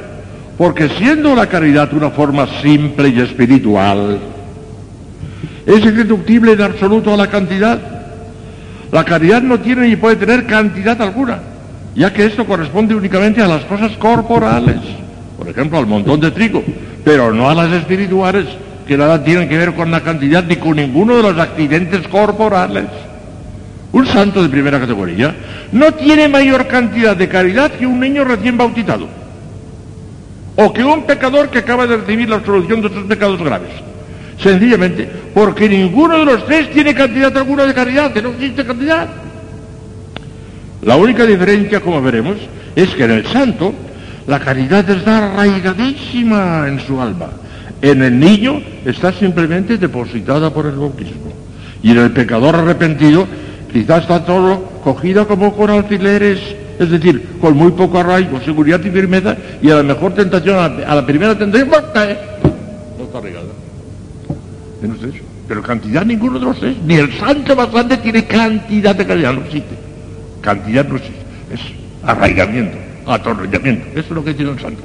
porque 0.57 0.89
siendo 0.89 1.35
la 1.35 1.47
caridad 1.47 1.93
una 1.93 2.11
forma 2.11 2.47
simple 2.61 3.09
y 3.09 3.19
espiritual, 3.19 4.19
es 5.65 5.85
irreductible 5.85 6.53
en 6.53 6.61
absoluto 6.61 7.13
a 7.13 7.17
la 7.17 7.27
cantidad. 7.27 7.79
La 8.91 9.03
caridad 9.03 9.41
no 9.41 9.59
tiene 9.59 9.87
ni 9.87 9.95
puede 9.95 10.17
tener 10.17 10.45
cantidad 10.45 11.01
alguna, 11.01 11.39
ya 11.95 12.13
que 12.13 12.25
esto 12.25 12.45
corresponde 12.45 12.93
únicamente 12.93 13.41
a 13.41 13.47
las 13.47 13.63
cosas 13.65 13.91
corporales, 13.97 14.77
por 15.37 15.47
ejemplo, 15.49 15.79
al 15.79 15.87
montón 15.87 16.19
de 16.19 16.31
trigo, 16.31 16.63
pero 17.03 17.33
no 17.33 17.49
a 17.49 17.55
las 17.55 17.71
espirituales, 17.71 18.45
que 18.87 18.97
nada 18.97 19.23
tienen 19.23 19.49
que 19.49 19.57
ver 19.57 19.73
con 19.73 19.89
la 19.89 20.01
cantidad 20.01 20.43
ni 20.43 20.57
con 20.57 20.75
ninguno 20.75 21.15
de 21.15 21.23
los 21.23 21.39
accidentes 21.39 22.07
corporales. 22.07 22.85
Un 23.93 24.07
santo 24.07 24.41
de 24.41 24.49
primera 24.49 24.79
categoría 24.79 25.35
no 25.71 25.93
tiene 25.93 26.27
mayor 26.27 26.67
cantidad 26.67 27.15
de 27.15 27.29
caridad 27.29 27.71
que 27.71 27.85
un 27.85 27.99
niño 27.99 28.23
recién 28.23 28.57
bautizado. 28.57 29.07
O 30.55 30.73
que 30.73 30.83
un 30.83 31.05
pecador 31.05 31.49
que 31.49 31.59
acaba 31.59 31.85
de 31.85 31.97
recibir 31.97 32.27
la 32.27 32.37
absolución 32.37 32.81
de 32.81 32.89
sus 32.89 33.03
pecados 33.03 33.39
graves. 33.39 33.69
Sencillamente 34.41 35.07
porque 35.33 35.69
ninguno 35.69 36.17
de 36.17 36.25
los 36.25 36.45
tres 36.47 36.71
tiene 36.71 36.95
cantidad 36.95 37.35
alguna 37.37 37.65
de 37.65 37.73
caridad, 37.75 38.11
que 38.11 38.21
no 38.23 38.29
existe 38.29 38.65
cantidad. 38.65 39.07
La 40.81 40.95
única 40.95 41.23
diferencia, 41.23 41.79
como 41.79 42.01
veremos, 42.01 42.37
es 42.75 42.89
que 42.89 43.03
en 43.03 43.11
el 43.11 43.27
santo 43.27 43.75
la 44.25 44.39
caridad 44.39 44.89
está 44.89 45.19
arraigadísima 45.19 46.67
en 46.67 46.79
su 46.79 46.99
alma. 46.99 47.29
En 47.79 48.01
el 48.01 48.19
niño 48.19 48.59
está 48.85 49.13
simplemente 49.13 49.77
depositada 49.77 50.51
por 50.51 50.65
el 50.65 50.77
bautismo. 50.77 51.31
Y 51.83 51.91
en 51.91 51.99
el 51.99 52.11
pecador 52.11 52.55
arrepentido 52.55 53.27
Quizás 53.73 54.03
está 54.03 54.23
todo 54.23 54.63
cogido 54.83 55.27
como 55.27 55.55
con 55.55 55.71
alfileres, 55.71 56.39
es 56.77 56.91
decir, 56.91 57.27
con 57.41 57.57
muy 57.57 57.71
poco 57.71 57.97
arraigo, 57.97 58.39
seguridad 58.41 58.79
y 58.85 58.91
firmeza, 58.91 59.35
y 59.63 59.71
a 59.71 59.77
la 59.77 59.83
mejor 59.83 60.13
tentación, 60.13 60.59
a 60.59 60.93
la, 60.93 61.03
primera 61.03 61.35
tentación, 61.35 61.69
¡pues, 61.69 61.81
cae! 61.91 62.15
No 62.99 63.05
está 63.05 63.19
regada. 63.19 63.47
No 64.83 64.93
es 64.93 65.15
eso. 65.15 65.23
Pero 65.47 65.63
cantidad 65.63 66.05
ninguno 66.05 66.37
de 66.37 66.45
los 66.45 66.59
tres, 66.59 66.77
ni 66.85 66.93
el 66.95 67.11
santo 67.13 67.55
más 67.55 67.71
grande 67.71 67.97
tiene 67.97 68.25
cantidad 68.25 68.95
de 68.95 69.07
calidad, 69.07 69.33
no 69.33 69.41
existe. 69.41 69.75
Cantidad 70.41 70.87
no 70.87 70.97
existe, 70.97 71.21
es 71.51 71.61
arraigamiento, 72.03 72.77
atornillamiento. 73.07 73.87
Eso 73.93 74.01
es 74.01 74.11
lo 74.11 74.23
que 74.23 74.35
tiene 74.35 74.51
el 74.51 74.59
santo 74.59 74.83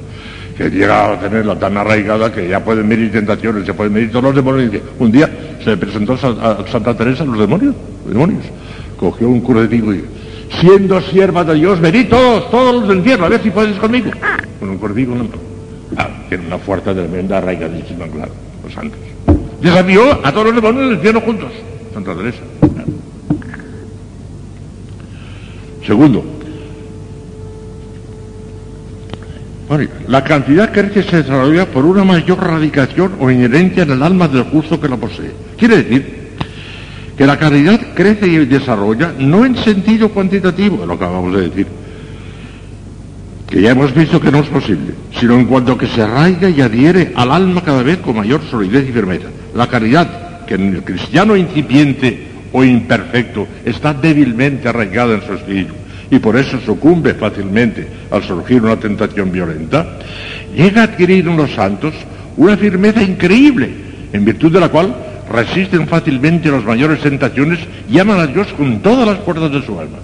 que 0.57 0.69
llega 0.69 1.13
a 1.13 1.19
tenerla 1.19 1.57
tan 1.57 1.77
arraigada 1.77 2.33
que 2.33 2.49
ya 2.49 2.61
pueden 2.61 2.85
medir 2.85 3.13
tentaciones, 3.13 3.65
se 3.65 3.73
pueden 3.73 3.93
medir 3.93 4.09
todos 4.11 4.25
los 4.25 4.35
demonios. 4.35 4.81
Un 4.97 5.09
día 5.09 5.29
se 5.63 5.77
presentó 5.77 6.13
a 6.15 6.67
Santa 6.69 6.97
Teresa 6.97 7.23
los 7.23 7.39
demonios, 7.39 7.75
los 8.03 8.13
demonios 8.13 8.43
cogió 8.99 9.29
un 9.29 9.39
crucifijo 9.41 9.93
y 9.93 10.03
siendo 10.59 11.01
sierva 11.01 11.43
de 11.45 11.55
Dios, 11.55 11.79
venid 11.79 12.09
todos, 12.09 12.51
todos 12.51 12.75
los 12.75 12.87
del 12.89 12.97
infierno, 12.97 13.25
a 13.25 13.29
ver 13.29 13.41
si 13.41 13.49
puedes 13.49 13.77
conmigo. 13.77 14.11
Con 14.59 14.69
un 14.69 14.77
crucifijo, 14.77 15.15
no. 15.15 15.25
Ah, 15.97 16.09
tiene 16.27 16.47
una 16.47 16.57
fuerza 16.57 16.93
tremenda, 16.93 17.37
arraigadísima, 17.37 18.07
claro, 18.07 18.31
los 18.63 18.73
santos. 18.73 18.99
Desafió 19.61 20.25
a 20.25 20.31
todos 20.31 20.47
los 20.47 20.55
demonios 20.55 20.85
del 20.85 20.93
infierno 20.95 21.21
juntos, 21.21 21.51
Santa 21.93 22.15
Teresa. 22.15 22.39
Segundo, 25.85 26.23
la 30.07 30.23
cantidad 30.23 30.71
crece 30.71 31.03
se 31.03 31.17
desarrolla 31.23 31.65
por 31.65 31.85
una 31.85 32.03
mayor 32.03 32.39
radicación 32.39 33.13
o 33.19 33.31
inherencia 33.31 33.83
en 33.83 33.91
el 33.91 34.03
alma 34.03 34.27
del 34.27 34.43
justo 34.43 34.79
que 34.79 34.87
la 34.87 34.97
posee. 34.97 35.31
Quiere 35.57 35.77
decir 35.77 36.18
que 37.19 37.27
la 37.27 37.37
caridad 37.37 37.81
crece 37.93 38.27
y 38.27 38.45
desarrolla 38.45 39.11
no 39.19 39.45
en 39.45 39.57
sentido 39.57 40.07
cuantitativo, 40.07 40.85
lo 40.85 40.93
acabamos 40.93 41.35
de 41.35 41.49
decir, 41.49 41.67
que 43.45 43.61
ya 43.61 43.71
hemos 43.71 43.93
visto 43.93 44.21
que 44.21 44.31
no 44.31 44.39
es 44.39 44.47
posible, 44.47 44.93
sino 45.19 45.33
en 45.33 45.45
cuanto 45.45 45.77
que 45.77 45.87
se 45.87 46.01
arraiga 46.01 46.49
y 46.49 46.61
adhiere 46.61 47.11
al 47.17 47.33
alma 47.33 47.61
cada 47.61 47.83
vez 47.83 47.97
con 47.97 48.15
mayor 48.15 48.39
solidez 48.49 48.87
y 48.87 48.93
firmeza. 48.93 49.27
La 49.53 49.67
caridad, 49.67 50.45
que 50.45 50.55
en 50.55 50.73
el 50.75 50.81
cristiano 50.81 51.35
incipiente 51.35 52.25
o 52.53 52.63
imperfecto 52.63 53.49
está 53.65 53.93
débilmente 53.93 54.69
arraigada 54.69 55.15
en 55.15 55.21
su 55.21 55.33
espíritu 55.33 55.73
y 56.09 56.19
por 56.19 56.37
eso 56.37 56.57
sucumbe 56.61 57.15
fácilmente 57.15 57.85
al 58.11 58.23
surgir 58.23 58.63
una 58.63 58.77
tentación 58.77 59.29
violenta, 59.29 59.99
llega 60.55 60.83
a 60.83 60.85
adquirir 60.85 61.27
en 61.27 61.35
los 61.35 61.51
santos 61.51 61.93
una 62.37 62.55
firmeza 62.55 63.03
increíble, 63.03 63.69
en 64.13 64.23
virtud 64.23 64.53
de 64.53 64.61
la 64.61 64.69
cual 64.69 65.08
resisten 65.31 65.87
fácilmente 65.87 66.51
las 66.51 66.63
mayores 66.63 67.01
tentaciones 67.01 67.59
y 67.89 67.99
aman 67.99 68.19
a 68.19 68.27
Dios 68.27 68.47
con 68.57 68.79
todas 68.79 69.07
las 69.07 69.19
fuerzas 69.19 69.51
de 69.51 69.61
su 69.61 69.79
alma. 69.79 69.97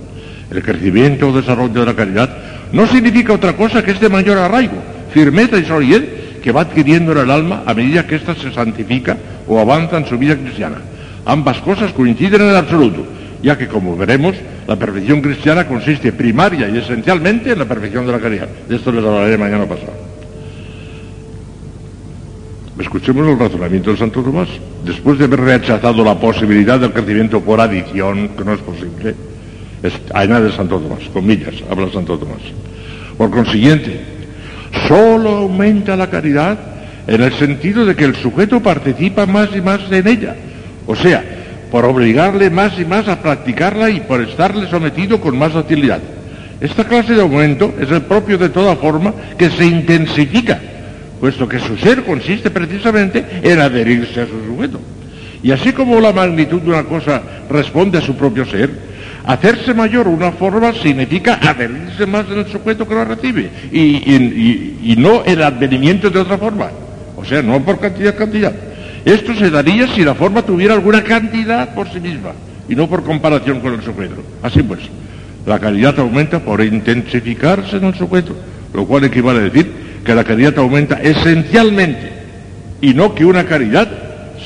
El 0.51 0.61
crecimiento 0.61 1.29
o 1.29 1.35
desarrollo 1.35 1.79
de 1.79 1.85
la 1.85 1.95
caridad 1.95 2.29
no 2.71 2.85
significa 2.87 3.33
otra 3.33 3.53
cosa 3.53 3.83
que 3.83 3.91
este 3.91 4.09
mayor 4.09 4.37
arraigo, 4.37 4.77
firmeza 5.11 5.57
y 5.57 5.65
solidez 5.65 6.03
que 6.43 6.51
va 6.51 6.61
adquiriendo 6.61 7.11
en 7.13 7.17
el 7.17 7.31
alma 7.31 7.63
a 7.65 7.73
medida 7.73 8.05
que 8.05 8.15
ésta 8.15 8.35
se 8.35 8.53
santifica 8.53 9.17
o 9.47 9.59
avanza 9.59 9.97
en 9.97 10.05
su 10.05 10.17
vida 10.17 10.35
cristiana. 10.35 10.77
Ambas 11.25 11.57
cosas 11.57 11.91
coinciden 11.91 12.41
en 12.41 12.49
el 12.49 12.55
absoluto, 12.55 13.03
ya 13.41 13.57
que, 13.57 13.67
como 13.67 13.97
veremos, 13.97 14.35
la 14.67 14.75
perfección 14.75 15.21
cristiana 15.21 15.67
consiste 15.67 16.11
primaria 16.11 16.69
y 16.69 16.77
esencialmente 16.77 17.51
en 17.51 17.59
la 17.59 17.65
perfección 17.65 18.05
de 18.05 18.11
la 18.11 18.19
caridad. 18.19 18.47
De 18.69 18.75
esto 18.75 18.91
les 18.91 19.03
hablaré 19.03 19.37
mañana 19.37 19.65
pasado. 19.65 20.14
Escuchemos 22.79 23.25
el 23.25 23.39
razonamiento 23.39 23.91
de 23.91 23.97
Santo 23.97 24.21
Tomás. 24.21 24.49
Después 24.83 25.17
de 25.17 25.25
haber 25.25 25.39
rechazado 25.39 26.03
la 26.03 26.19
posibilidad 26.19 26.77
del 26.77 26.91
crecimiento 26.91 27.39
por 27.39 27.61
adición, 27.61 28.31
que 28.37 28.43
no 28.43 28.53
es 28.53 28.59
posible, 28.59 29.15
es, 29.81 29.93
añade 30.13 30.51
Santo 30.51 30.79
Tomás, 30.79 31.07
comillas, 31.13 31.55
habla 31.69 31.89
Santo 31.93 32.17
Tomás. 32.17 32.41
Por 33.17 33.31
consiguiente, 33.31 34.01
solo 34.89 35.37
aumenta 35.37 35.95
la 35.95 36.09
caridad 36.09 36.57
en 37.07 37.23
el 37.23 37.33
sentido 37.35 37.85
de 37.85 37.95
que 37.95 38.03
el 38.03 38.15
sujeto 38.15 38.61
participa 38.61 39.25
más 39.25 39.55
y 39.55 39.61
más 39.61 39.79
en 39.89 40.07
ella. 40.07 40.35
O 40.85 40.97
sea, 40.97 41.23
por 41.71 41.85
obligarle 41.85 42.49
más 42.49 42.77
y 42.77 42.83
más 42.83 43.07
a 43.07 43.21
practicarla 43.21 43.89
y 43.89 44.01
por 44.01 44.19
estarle 44.19 44.69
sometido 44.69 45.21
con 45.21 45.37
más 45.37 45.53
facilidad. 45.53 46.01
Esta 46.59 46.83
clase 46.83 47.13
de 47.13 47.21
aumento 47.21 47.73
es 47.79 47.89
el 47.89 48.01
propio 48.01 48.37
de 48.37 48.49
toda 48.49 48.75
forma 48.75 49.13
que 49.37 49.49
se 49.49 49.65
intensifica 49.65 50.59
puesto 51.19 51.47
que 51.47 51.59
su 51.59 51.77
ser 51.77 52.03
consiste 52.03 52.49
precisamente 52.51 53.23
en 53.41 53.59
adherirse 53.59 54.21
a 54.21 54.27
su 54.27 54.45
sujeto. 54.45 54.79
Y 55.43 55.51
así 55.51 55.73
como 55.73 55.99
la 55.99 56.11
magnitud 56.11 56.61
de 56.61 56.69
una 56.69 56.83
cosa 56.83 57.21
responde 57.49 57.97
a 57.99 58.01
su 58.01 58.15
propio 58.15 58.45
ser, 58.45 58.71
hacerse 59.25 59.73
mayor 59.73 60.07
una 60.07 60.31
forma 60.31 60.73
significa 60.73 61.39
adherirse 61.41 62.05
más 62.05 62.25
en 62.31 62.39
el 62.39 62.47
sujeto 62.47 62.87
que 62.87 62.95
lo 62.95 63.05
recibe 63.05 63.49
y, 63.71 64.95
no 64.97 65.23
el 65.23 65.43
advenimiento 65.43 66.09
de 66.09 66.19
otra 66.19 66.37
forma. 66.37 66.69
O 67.15 67.23
sea, 67.23 67.41
no 67.41 67.59
por 67.61 67.79
cantidad, 67.79 68.15
cantidad. 68.15 68.53
Esto 69.03 69.35
se 69.35 69.51
daría 69.51 69.87
si 69.87 70.03
la 70.03 70.15
forma 70.15 70.41
tuviera 70.41 70.73
alguna 70.73 71.03
cantidad 71.03 71.75
por 71.75 71.91
sí 71.91 71.99
misma 71.99 72.31
y 72.67 72.75
no 72.75 72.87
por 72.87 73.03
comparación 73.03 73.59
con 73.59 73.75
el 73.75 73.83
sujeto. 73.83 74.23
Así 74.41 74.63
pues, 74.63 74.81
la 75.45 75.59
calidad 75.59 75.99
aumenta 75.99 76.39
por 76.39 76.63
intensificarse 76.63 77.77
en 77.77 77.85
el 77.85 77.93
sujeto, 77.93 78.35
lo 78.73 78.85
cual 78.85 79.03
equivale 79.03 79.39
a 79.39 79.43
decir 79.43 79.84
que 80.05 80.15
la 80.15 80.23
caridad 80.23 80.57
aumenta 80.59 81.01
esencialmente 81.01 82.13
y 82.79 82.93
no 82.93 83.13
que 83.13 83.25
una 83.25 83.45
caridad 83.45 83.89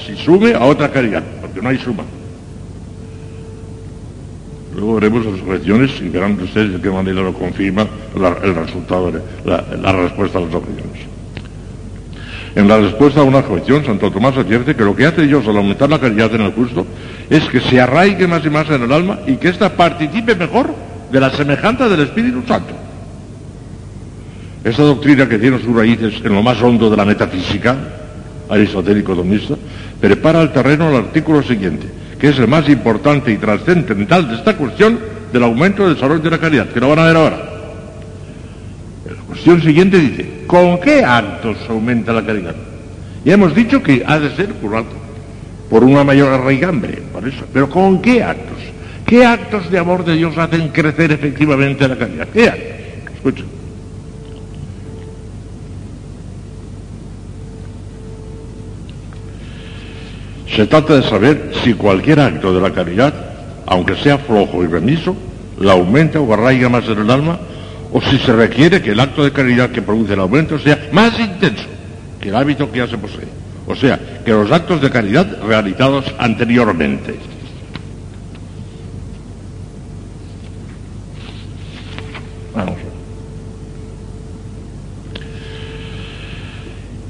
se 0.06 0.16
sume 0.16 0.54
a 0.54 0.64
otra 0.64 0.90
caridad, 0.90 1.22
porque 1.42 1.62
no 1.62 1.70
hay 1.70 1.78
suma. 1.78 2.04
Luego 4.74 4.96
veremos 4.96 5.26
las 5.26 5.42
objeciones 5.42 5.92
y 6.02 6.08
verán 6.08 6.40
ustedes 6.42 6.72
de 6.74 6.82
qué 6.82 6.90
manera 6.90 7.22
lo 7.22 7.34
confirma 7.34 7.86
el 8.16 8.56
resultado, 8.56 9.12
la, 9.44 9.92
respuesta 9.92 10.38
a 10.38 10.42
las 10.42 10.54
objeciones. 10.54 11.02
En 12.56 12.68
la 12.68 12.78
respuesta 12.78 13.20
a 13.20 13.24
una 13.24 13.40
objeción, 13.40 13.86
Santo 13.86 14.10
Tomás 14.10 14.38
advierte 14.38 14.76
que 14.76 14.84
lo 14.84 14.96
que 14.96 15.06
hace 15.06 15.24
Dios 15.28 15.46
al 15.48 15.58
aumentar 15.58 15.90
la 15.90 16.00
caridad 16.00 16.34
en 16.34 16.42
el 16.42 16.54
justo 16.54 16.88
es 17.30 17.44
que 17.50 17.60
se 17.60 17.82
arraigue 17.82 18.28
más 18.28 18.46
y 18.46 18.50
más 18.50 18.70
en 18.70 18.84
el 18.84 18.92
alma 18.92 19.20
y 19.28 19.36
que 19.36 19.50
ésta 19.50 19.76
participe 19.76 20.34
mejor 20.36 20.74
de 21.12 21.20
la 21.20 21.30
semejanza 21.32 21.90
del 21.90 22.02
Espíritu 22.02 22.44
Santo. 22.48 22.89
Esta 24.64 24.84
doctrina 24.84 25.28
que 25.28 25.40
tiene 25.40 25.60
sus 25.60 25.74
raíces 25.74 26.16
en 26.24 26.34
lo 26.34 26.44
más 26.44 26.62
hondo 26.62 26.90
de 26.90 26.98
la 26.98 27.06
metafísica, 27.06 27.78
aristotélico-domista, 28.50 29.56
prepara 30.02 30.42
el 30.42 30.52
terreno 30.52 30.88
al 30.90 30.96
artículo 30.96 31.42
siguiente, 31.42 31.88
que 32.20 32.30
es 32.30 32.40
el 32.40 32.48
más 32.48 32.68
importante 32.68 33.32
y 33.32 33.38
trascendental 33.38 34.28
de 34.28 34.36
esta 34.36 34.58
cuestión 34.58 35.00
del 35.32 35.44
aumento 35.44 35.86
del 35.86 35.96
desarrollo 35.96 36.22
de 36.22 36.30
la 36.32 36.40
caridad, 36.40 36.68
que 36.70 36.80
lo 36.80 36.90
van 36.90 37.00
a 37.00 37.06
ver 37.06 37.16
ahora. 37.16 37.50
La 39.06 39.24
cuestión 39.28 39.62
siguiente 39.62 39.98
dice, 39.98 40.44
¿con 40.46 40.80
qué 40.82 41.06
actos 41.06 41.58
aumenta 41.70 42.12
la 42.12 42.26
caridad? 42.26 42.56
Ya 43.24 43.36
hemos 43.36 43.56
dicho 43.56 43.82
que 43.82 44.04
ha 44.06 44.20
de 44.20 44.36
ser 44.36 44.54
por 44.56 44.76
alto, 44.76 44.96
por 45.70 45.86
una 45.86 46.04
mayor 46.04 46.34
arraigambre, 46.34 47.02
por 47.14 47.26
eso. 47.26 47.46
Pero 47.54 47.70
¿con 47.70 48.02
qué 48.02 48.24
actos? 48.24 48.58
¿Qué 49.06 49.26
actos 49.26 49.72
de 49.72 49.80
amor 49.80 50.04
de 50.04 50.18
Dios 50.18 50.38
hacen 50.38 50.68
crecer 50.70 51.12
efectivamente 51.14 51.88
la 51.88 51.98
caridad? 51.98 52.28
¿Qué 52.34 52.50
actos? 52.50 53.16
Escucha. 53.16 53.44
Se 60.60 60.68
trata 60.68 60.96
de 60.96 61.04
saber 61.04 61.52
si 61.64 61.74
cualquier 61.74 62.20
acto 62.20 62.54
de 62.54 62.60
la 62.60 62.74
caridad, 62.74 63.14
aunque 63.66 63.96
sea 63.96 64.18
flojo 64.18 64.62
y 64.62 64.68
remiso, 64.68 65.16
la 65.58 65.72
aumenta 65.72 66.20
o 66.20 66.34
arraiga 66.34 66.68
más 66.68 66.84
en 66.90 67.00
el 67.00 67.10
alma, 67.10 67.40
o 67.94 68.02
si 68.02 68.18
se 68.18 68.34
requiere 68.34 68.82
que 68.82 68.92
el 68.92 69.00
acto 69.00 69.24
de 69.24 69.32
caridad 69.32 69.70
que 69.70 69.82
produce 69.82 70.16
el 70.16 70.20
aumento 70.20 70.60
sea 70.60 70.90
más 70.92 71.18
intenso 71.18 71.64
que 72.20 72.28
el 72.28 72.36
hábito 72.36 72.70
que 72.70 72.80
ya 72.80 72.88
se 72.88 72.98
posee. 72.98 73.30
O 73.68 73.74
sea, 73.74 73.98
que 74.26 74.32
los 74.32 74.52
actos 74.52 74.82
de 74.82 74.90
caridad 74.90 75.42
realizados 75.48 76.04
anteriormente. 76.18 77.16
Vamos. 82.54 82.76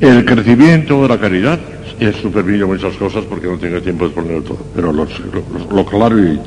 El 0.02 0.24
crecimiento 0.24 1.02
de 1.02 1.08
la 1.08 1.18
caridad 1.18 1.60
es 2.06 2.16
supervino 2.18 2.68
muchas 2.68 2.96
cosas 2.96 3.26
porque 3.26 3.48
no 3.48 3.58
tengo 3.58 3.82
tiempo 3.82 4.08
de 4.08 4.14
ponerlo 4.14 4.42
todo, 4.44 4.58
pero 4.76 4.92
lo, 4.94 5.06
lo- 5.06 5.76
lo 5.76 5.86
claro 5.86 6.18
y 6.20 6.40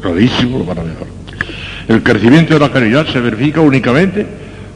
clarísimo 0.00 0.58
lo 0.58 0.64
van 0.64 0.78
a 0.78 0.84
dejar. 0.84 1.06
El 1.88 2.02
crecimiento 2.02 2.54
de 2.54 2.60
la 2.60 2.72
caridad 2.72 3.06
se 3.06 3.20
verifica 3.20 3.60
únicamente 3.60 4.26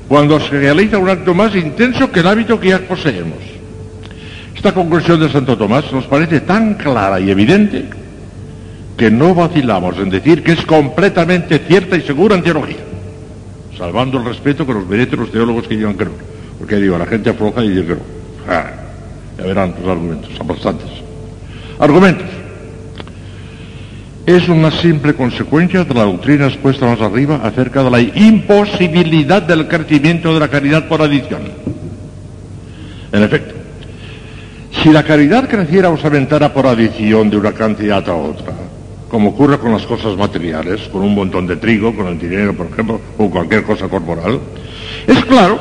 cuando 0.09 0.39
se 0.41 0.51
realiza 0.59 0.99
un 0.99 1.09
acto 1.09 1.35
más 1.35 1.55
intenso 1.55 2.11
que 2.11 2.21
el 2.21 2.27
hábito 2.27 2.59
que 2.61 2.69
ya 2.69 2.79
poseemos. 2.81 3.39
Esta 4.55 4.73
conclusión 4.73 5.21
de 5.21 5.31
Santo 5.31 5.57
Tomás 5.57 5.91
nos 5.93 6.05
parece 6.07 6.41
tan 6.41 6.75
clara 6.75 7.21
y 7.21 7.31
evidente 7.31 7.85
que 8.97 9.11
no 9.11 9.35
vacilamos 9.35 9.97
en 9.99 10.11
decir 10.11 10.43
que 10.43 10.53
es 10.53 10.65
completamente 10.67 11.59
cierta 11.61 11.97
y 11.97 12.01
segura 12.03 12.35
en 12.35 12.43
teología, 12.43 12.77
salvando 13.77 14.19
el 14.19 14.25
respeto 14.25 14.67
que 14.67 14.75
nos 14.75 14.87
merecen 14.89 15.21
los 15.21 15.31
teólogos 15.31 15.69
que 15.69 15.77
digan 15.77 15.95
que 15.97 16.05
no. 16.07 16.11
Porque 16.59 16.77
digo, 16.77 16.99
la 16.99 17.07
gente 17.07 17.31
afloja 17.31 17.63
y 17.65 17.69
dice 17.71 17.87
que 17.87 17.95
no. 17.95 18.01
Ya 19.39 19.45
verán 19.45 19.75
los 19.81 19.89
argumentos, 19.89 20.31
son. 20.61 20.79
Argumentos. 21.79 22.27
Es 24.27 24.49
una 24.49 24.71
simple 24.71 25.15
consecuencia 25.15 25.85
de 25.85 25.95
la 25.95 26.03
doctrina 26.03 26.49
expuesta 26.49 26.85
más 26.85 27.01
arriba 27.01 27.41
acerca 27.43 27.83
de 27.83 27.91
la 27.91 28.01
imposibilidad 28.01 29.41
del 29.41 29.69
crecimiento 29.69 30.35
de 30.35 30.41
la 30.41 30.49
caridad 30.49 30.87
por 30.87 31.01
adición. 31.01 31.43
En 33.11 33.23
efecto, 33.23 33.55
si 34.83 34.91
la 34.91 35.03
caridad 35.03 35.49
creciera 35.49 35.89
o 35.89 35.97
se 35.97 36.09
aumentara 36.09 36.53
por 36.53 36.67
adición 36.67 37.31
de 37.31 37.39
una 37.39 37.53
cantidad 37.53 38.07
a 38.07 38.15
otra, 38.15 38.53
como 39.09 39.31
ocurre 39.31 39.59
con 39.59 39.73
las 39.73 39.87
cosas 39.87 40.17
materiales, 40.17 40.83
con 40.89 41.03
un 41.03 41.15
montón 41.15 41.47
de 41.47 41.57
trigo, 41.57 41.95
con 41.97 42.09
el 42.09 42.19
dinero, 42.19 42.55
por 42.55 42.67
ejemplo, 42.67 43.01
o 43.17 43.31
cualquier 43.31 43.63
cosa 43.63 43.89
corporal, 43.89 44.41
es 45.07 45.25
claro 45.25 45.59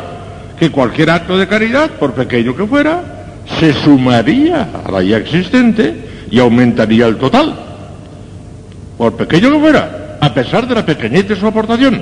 que 0.60 0.72
cualquier 0.72 1.12
acto 1.12 1.38
de 1.38 1.48
caridad, 1.48 1.92
por 1.92 2.14
pequeño 2.14 2.54
que 2.54 2.66
fuera, 2.66 3.17
se 3.60 3.74
sumaría 3.74 4.68
a 4.86 4.92
la 4.92 5.02
ya 5.02 5.18
existente 5.18 5.96
y 6.30 6.40
aumentaría 6.40 7.08
el 7.08 7.18
total, 7.18 7.56
por 8.98 9.14
pequeño 9.16 9.52
que 9.52 9.60
fuera, 9.60 10.18
a 10.22 10.34
pesar 10.34 10.68
de 10.68 10.76
la 10.76 10.86
pequeñez 10.86 11.28
de 11.28 11.36
su 11.36 11.48
aportación, 11.48 12.02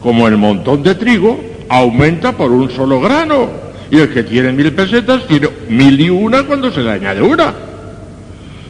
como 0.00 0.26
el 0.28 0.36
montón 0.36 0.82
de 0.82 0.94
trigo 0.94 1.38
aumenta 1.68 2.32
por 2.32 2.50
un 2.50 2.70
solo 2.70 3.00
grano, 3.00 3.66
y 3.90 3.98
el 3.98 4.12
que 4.12 4.24
tiene 4.24 4.52
mil 4.52 4.72
pesetas 4.72 5.26
tiene 5.26 5.48
mil 5.68 6.00
y 6.00 6.10
una 6.10 6.42
cuando 6.44 6.72
se 6.72 6.80
le 6.80 6.90
añade 6.90 7.22
una. 7.22 7.52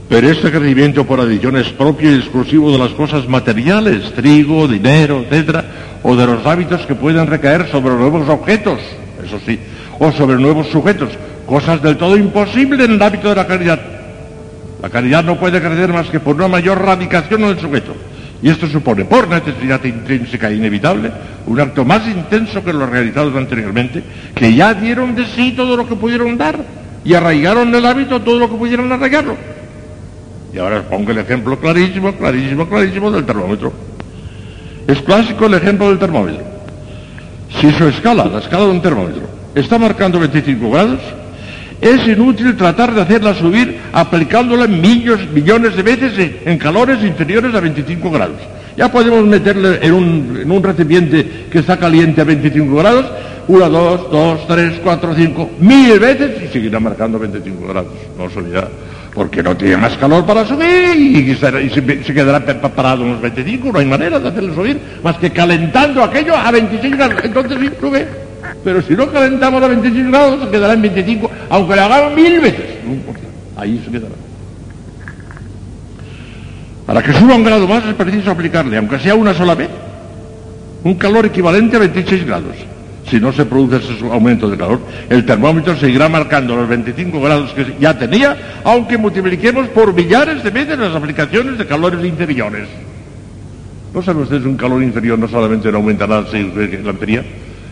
Pero 0.09 0.31
este 0.31 0.51
crecimiento 0.51 1.05
por 1.05 1.21
adición 1.21 1.57
es 1.57 1.69
propio 1.71 2.13
y 2.13 2.19
exclusivo 2.19 2.71
de 2.71 2.79
las 2.79 2.93
cosas 2.93 3.29
materiales, 3.29 4.13
trigo, 4.13 4.69
dinero, 4.69 5.25
etcétera, 5.29 5.65
o 6.03 6.15
de 6.15 6.27
los 6.27 6.47
hábitos 6.47 6.87
que 6.87 6.95
pueden 6.95 7.27
recaer 7.27 7.69
sobre 7.71 7.95
nuevos 7.95 8.29
objetos, 8.29 8.79
eso 9.25 9.41
sí, 9.45 9.59
o 9.99 10.13
sobre 10.13 10.37
nuevos 10.37 10.69
sujetos, 10.69 11.11
cosas 11.47 11.81
del 11.81 11.97
todo 11.97 12.17
imposibles 12.17 12.81
en 12.81 12.93
el 12.93 13.03
hábito 13.03 13.29
de 13.29 13.37
la 13.37 13.47
caridad. 13.47 13.81
La 14.83 14.91
caridad 14.91 15.25
no 15.25 15.39
puede 15.39 15.61
crecer 15.61 15.93
más 15.93 16.09
que 16.09 16.21
por 16.21 16.37
una 16.37 16.49
mayor 16.49 16.83
radicación 16.83 17.45
en 17.45 17.51
el 17.51 17.61
sujeto. 17.61 17.95
Y 18.43 18.51
esto 18.51 18.67
supone, 18.67 19.05
por 19.07 19.29
necesidad 19.29 19.83
intrínseca 19.83 20.51
e 20.51 20.57
inevitable, 20.57 21.11
un 21.47 21.59
acto 21.59 21.85
más 21.85 22.07
intenso 22.07 22.63
que 22.63 22.73
los 22.73 22.89
realizados 22.89 23.35
anteriormente, 23.35 24.03
que 24.35 24.55
ya 24.55 24.75
dieron 24.75 25.15
de 25.15 25.25
sí 25.27 25.53
todo 25.57 25.77
lo 25.77 25.89
que 25.89 25.95
pudieron 25.95 26.37
dar 26.37 26.59
y 27.05 27.15
arraigaron 27.15 27.75
el 27.75 27.87
hábito 27.87 28.21
todo 28.21 28.39
lo 28.39 28.51
que 28.51 28.57
pudieron 28.57 28.93
arraigarlo. 28.93 29.37
Y 30.53 30.59
ahora 30.59 30.81
os 30.81 30.85
pongo 30.85 31.11
el 31.11 31.19
ejemplo 31.19 31.59
clarísimo, 31.59 32.13
clarísimo, 32.13 32.69
clarísimo 32.69 33.11
del 33.11 33.25
termómetro. 33.25 33.73
Es 34.87 35.01
clásico 35.03 35.47
el 35.47 35.55
ejemplo 35.55 35.89
del 35.89 35.99
termómetro. 35.99 36.45
Si 37.61 37.71
su 37.73 37.89
escala, 37.89 38.27
la 38.27 38.39
escala 38.39 38.65
de 38.65 38.71
un 38.71 38.83
termómetro, 38.83 39.23
está 39.55 39.79
marcando 39.79 40.19
25 40.21 40.71
grados, 40.71 41.01
es 41.81 42.07
inútil 42.07 42.57
tratar 42.57 42.95
de 42.95 43.03
hacerla 43.03 43.35
subir 43.35 43.79
aplicándola 43.93 44.67
millos, 44.67 45.21
millones 45.31 45.77
de 45.77 45.83
veces 45.83 46.13
en, 46.45 46.59
calores 46.59 47.03
inferiores 47.05 47.55
a 47.55 47.61
25 47.61 48.11
grados. 48.11 48.39
Ya 48.77 48.91
podemos 48.91 49.25
meterle 49.25 49.79
en 49.83 49.93
un, 49.93 50.39
en 50.43 50.51
un 50.51 50.63
recipiente 50.63 51.47
que 51.51 51.59
está 51.59 51.79
caliente 51.79 52.21
a 52.21 52.25
25 52.25 52.77
grados, 52.77 53.07
una, 53.49 53.69
dos, 53.69 54.11
dos, 54.11 54.47
tres, 54.47 54.81
cuatro, 54.83 55.15
cinco, 55.15 55.51
mil 55.61 55.99
veces 55.99 56.43
y 56.43 56.49
seguirá 56.49 56.81
marcando 56.81 57.19
25 57.19 57.67
grados. 57.69 57.93
No 58.19 58.25
olvidad, 58.25 58.69
porque 59.15 59.43
no 59.43 59.57
tiene 59.57 59.77
más 59.77 59.97
calor 59.97 60.27
para 60.27 60.45
subir 60.45 60.97
y, 60.97 61.35
se, 61.37 62.05
se 62.05 62.15
quedará 62.15 62.45
parado 62.61 63.05
unos 63.05 63.21
25. 63.21 63.73
No 63.73 63.79
hay 63.79 63.87
manera 63.87 64.19
de 64.19 64.29
hacerle 64.29 64.55
subir 64.55 64.81
más 65.03 65.17
que 65.19 65.31
calentando 65.31 66.03
aquello 66.03 66.37
a 66.37 66.51
25 66.51 66.97
grados. 66.97 67.25
Entonces 67.25 67.59
sí 67.61 67.71
sube. 67.81 68.26
Pero 68.65 68.83
si 68.83 68.95
no 68.95 69.11
calentamos 69.11 69.63
a 69.63 69.69
25 69.69 70.11
grados, 70.11 70.45
se 70.45 70.51
quedará 70.51 70.75
en 70.75 70.83
25, 70.83 71.31
aunque 71.51 71.75
le 71.75 71.81
hagamos 71.81 72.15
mil 72.15 72.41
veces. 72.41 72.85
No 72.85 72.93
importa. 72.93 73.21
Ahí 73.57 73.83
se 73.85 73.91
quedará. 73.91 74.15
Para 76.87 77.03
que 77.03 77.13
suba 77.13 77.35
un 77.35 77.45
grado 77.45 77.67
más 77.67 77.85
es 77.85 77.95
preciso 77.95 78.31
aplicarle, 78.31 78.77
aunque 78.77 78.99
sea 79.01 79.15
una 79.15 79.35
sola 79.35 79.55
vez, 79.55 79.69
un 80.85 80.95
calor 80.95 81.27
equivalente 81.27 81.77
a 81.77 81.81
26 81.81 82.25
grados. 82.25 82.55
Si 83.11 83.21
no 83.21 83.33
se 83.33 83.45
produce 83.45 83.77
ese 83.77 84.05
aumento 84.07 84.49
de 84.49 84.57
calor, 84.57 84.81
el 85.09 85.25
termómetro 85.25 85.77
seguirá 85.77 86.09
marcando 86.09 86.57
los 86.57 86.69
25 86.69 87.21
grados 87.21 87.53
que 87.53 87.75
ya 87.79 87.97
tenía, 87.97 88.61
aunque 88.65 88.99
multipliquemos 88.99 89.69
por 89.69 89.95
millares 89.95 90.43
de 90.43 90.51
veces 90.51 90.79
las 90.79 90.95
aplicaciones 90.95 91.59
de 91.59 91.67
calores 91.67 92.05
inferiores. 92.05 92.69
¿No 93.95 94.03
saben 94.03 94.23
ustedes 94.23 94.45
un 94.45 94.57
calor 94.57 94.83
inferior 94.83 95.19
no 95.19 95.29
solamente 95.29 95.71
no 95.71 95.79
aumentará 95.79 96.21
la 96.21 96.91
enfría? 96.91 97.25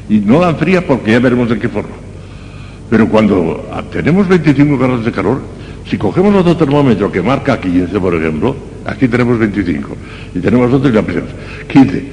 Y 0.08 0.18
no 0.18 0.40
la 0.40 0.50
enfría 0.50 0.86
porque 0.86 1.12
ya 1.12 1.18
veremos 1.20 1.48
de 1.48 1.58
qué 1.58 1.68
forma. 1.68 1.94
Pero 2.90 3.08
cuando 3.08 3.64
tenemos 3.90 4.28
25 4.28 4.76
grados 4.78 5.04
de 5.04 5.12
calor, 5.12 5.40
si 5.88 5.96
cogemos 5.98 6.34
otro 6.34 6.56
termómetro 6.56 7.10
que 7.10 7.22
marca 7.22 7.58
15, 7.60 7.98
por 7.98 8.14
ejemplo, 8.14 8.54
aquí 8.86 9.08
tenemos 9.08 9.38
25, 9.38 9.96
y 10.34 10.38
tenemos 10.40 10.72
otro 10.72 10.88
y 10.88 10.92
le 10.92 10.98
apreciamos 10.98 11.30
15, 11.68 11.96
eh, 11.98 12.04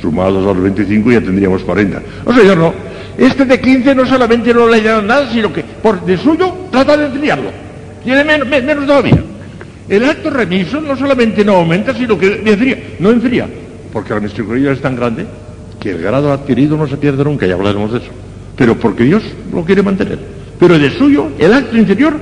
sumados 0.00 0.42
a 0.44 0.52
los 0.54 0.62
25 0.62 1.12
ya 1.12 1.20
tendríamos 1.20 1.62
40. 1.62 2.02
No 2.26 2.34
señor, 2.34 2.56
no. 2.58 2.74
Este 3.16 3.44
de 3.44 3.60
15 3.60 3.94
no 3.94 4.06
solamente 4.06 4.52
no 4.54 4.66
le 4.68 4.76
añade 4.78 5.02
nada, 5.02 5.30
sino 5.32 5.52
que 5.52 5.62
por 5.62 6.04
de 6.04 6.16
suyo 6.16 6.52
trata 6.70 6.96
de 6.96 7.06
enfriarlo. 7.06 7.50
Tiene 8.04 8.24
menos, 8.24 8.48
me- 8.48 8.62
menos 8.62 8.86
todavía. 8.86 9.22
El 9.88 10.04
acto 10.04 10.30
remiso 10.30 10.80
no 10.80 10.96
solamente 10.96 11.44
no 11.44 11.56
aumenta, 11.56 11.92
sino 11.94 12.18
que 12.18 12.40
enfría. 12.44 12.78
No 13.00 13.10
enfría, 13.10 13.46
porque 13.92 14.14
la 14.14 14.20
misericordia 14.20 14.72
es 14.72 14.80
tan 14.80 14.96
grande 14.96 15.26
que 15.82 15.90
el 15.90 16.00
grado 16.00 16.32
adquirido 16.32 16.76
no 16.76 16.86
se 16.86 16.96
pierde 16.96 17.24
nunca, 17.24 17.44
ya 17.44 17.54
hablaremos 17.54 17.90
de 17.90 17.98
eso. 17.98 18.10
Pero 18.56 18.78
porque 18.78 19.02
Dios 19.02 19.24
lo 19.52 19.64
quiere 19.64 19.82
mantener. 19.82 20.18
Pero 20.58 20.78
de 20.78 20.90
suyo, 20.90 21.30
el 21.40 21.52
acto 21.52 21.76
inferior, 21.76 22.14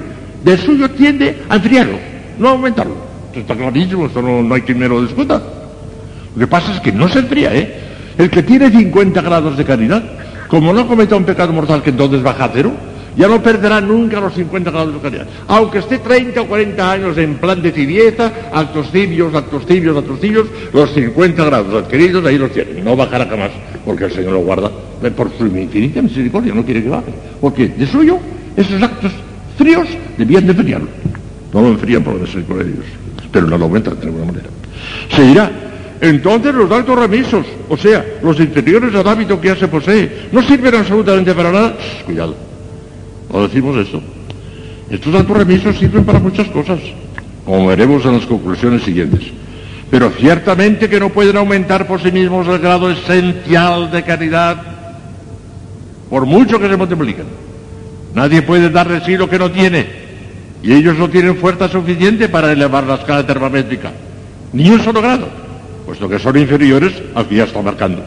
de 0.43 0.57
suyo 0.57 0.91
tiende 0.93 1.37
a 1.47 1.57
enfriarlo, 1.57 1.99
no 2.39 2.49
a 2.49 2.53
aumentarlo. 2.53 2.95
Esto 3.27 3.41
está 3.41 3.55
clarísimo, 3.55 4.07
esto 4.07 4.23
no, 4.23 4.43
no 4.43 4.55
hay 4.55 4.63
quien 4.63 4.79
me 4.79 4.89
lo 4.89 5.03
discuta. 5.03 5.43
Lo 6.35 6.41
que 6.41 6.47
pasa 6.47 6.73
es 6.73 6.81
que 6.81 6.91
no 6.91 7.07
se 7.09 7.19
enfría, 7.19 7.55
¿eh? 7.55 7.75
El 8.17 8.31
que 8.31 8.43
tiene 8.43 8.71
50 8.71 9.21
grados 9.21 9.59
de 9.59 9.65
caridad, 9.65 10.03
como 10.49 10.73
no 10.73 10.89
cometa 10.89 11.17
un 11.17 11.25
pecado 11.25 11.53
mortal 11.53 11.83
que 11.83 11.91
entonces 11.91 12.23
baja 12.23 12.45
a 12.45 12.51
cero, 12.55 12.73
Ya 13.17 13.29
no 13.29 13.43
perderá 13.43 13.81
nunca 13.81 14.21
los 14.21 14.35
50 14.35 14.71
grados 14.71 14.95
de 14.95 15.01
caridad. 15.01 15.27
Aunque 15.49 15.79
esté 15.79 15.99
30 15.99 16.43
o 16.43 16.47
40 16.47 16.93
años 16.93 17.19
en 17.19 17.37
plan 17.37 17.61
de 17.61 17.73
tibieza, 17.73 18.33
actos 18.53 18.93
tibios, 18.93 19.35
actos 19.35 19.67
tibios, 19.67 19.97
actos 19.97 20.21
tibios, 20.21 20.47
los 20.73 20.93
50 20.93 21.45
grados 21.45 21.85
adquiridos 21.85 22.25
ahí 22.25 22.39
los 22.39 22.53
tiene. 22.53 22.83
No 22.83 22.97
bajará 22.97 23.27
jamás, 23.27 23.51
porque 23.85 24.05
el 24.05 24.13
Señor 24.13 24.33
lo 24.33 24.41
guarda 24.41 24.71
por 25.17 25.31
su 25.37 25.47
infinita 25.47 26.03
misericordia, 26.03 26.55
no 26.55 26.65
quiere 26.65 26.83
que 26.83 26.89
baje. 26.89 27.13
Porque 27.41 27.69
de 27.69 27.87
suyo, 27.87 28.19
esos 28.57 28.83
actos 28.83 29.13
fríos 29.57 29.89
debían 30.17 30.47
de 30.47 30.53
enfriarlo. 30.53 30.89
No 31.53 31.63
lo 31.63 31.69
enfrían 31.69 32.05
por 32.05 32.15
la 32.15 32.21
misericordia 32.21 32.65
de 32.65 32.73
Dios, 32.73 32.85
pero 33.33 33.47
no 33.47 33.59
lo 33.59 33.65
aumentan 33.65 33.99
de 33.99 34.07
alguna 34.07 34.27
manera. 34.27 34.49
Se 35.15 35.23
dirá, 35.23 35.51
entonces 36.01 36.55
los 36.55 36.71
actos 36.71 36.99
remisos, 36.99 37.45
o 37.69 37.77
sea, 37.77 38.05
los 38.23 38.39
inferiores 38.39 38.95
al 38.95 39.07
hábito 39.07 39.41
que 39.41 39.49
ya 39.49 39.57
se 39.57 39.69
posee, 39.69 40.29
no 40.33 40.43
sirven 40.43 40.75
absolutamente 40.75 41.35
para 41.35 41.51
nada. 41.51 41.77
Cuidado, 42.07 42.37
no 43.33 43.43
decimos 43.47 43.77
eso. 43.77 44.01
Estos 44.91 45.15
actos 45.15 45.37
remisos 45.37 45.79
sirven 45.79 46.05
para 46.05 46.19
muchas 46.19 46.49
cosas, 46.49 46.81
como 47.45 47.69
veremos 47.69 48.05
en 48.05 48.15
las 48.15 48.27
conclusiones 48.27 48.83
siguientes. 48.83 49.21
Pero 49.91 50.11
ciertamente 50.11 50.89
que 50.89 51.01
no 51.01 51.11
pueden 51.11 51.37
aumentar 51.37 51.87
por 51.87 52.03
sí 52.03 52.13
mismos 52.13 52.47
el 52.49 52.59
grado 52.59 52.91
esencial 52.91 53.91
de 53.91 54.03
caridad, 54.03 54.57
por 56.09 56.27
mucho 56.27 56.59
que 56.59 56.69
se 56.69 56.77
multipliquen. 56.77 57.27
Nadie 58.15 58.43
puede 58.43 58.71
dar 58.71 58.89
de 58.89 59.01
sí 59.05 59.17
lo 59.17 59.29
que 59.29 59.39
no 59.39 59.51
tiene, 59.51 59.87
y 60.63 60.73
ellos 60.73 60.97
no 60.99 61.09
tienen 61.09 61.37
fuerza 61.37 61.69
suficiente 61.69 62.29
para 62.29 62.53
elevar 62.53 62.85
la 62.85 62.97
escala 62.97 63.25
termométrica, 63.25 63.93
ni 64.53 64.71
un 64.71 64.83
solo 64.83 65.01
grado, 65.01 65.29
puesto 65.87 66.09
que 66.09 66.19
son 66.19 66.37
inferiores 66.37 66.93
al 67.15 67.27
que 67.27 67.37
ya 67.37 67.45
está 67.45 67.63
marcando. 67.63 68.03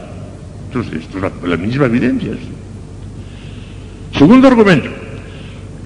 Entonces, 0.67 1.03
esto 1.03 1.17
es 1.17 1.49
la 1.49 1.57
misma 1.57 1.85
evidencia. 1.85 2.31
Segundo 4.17 4.47
argumento, 4.47 4.89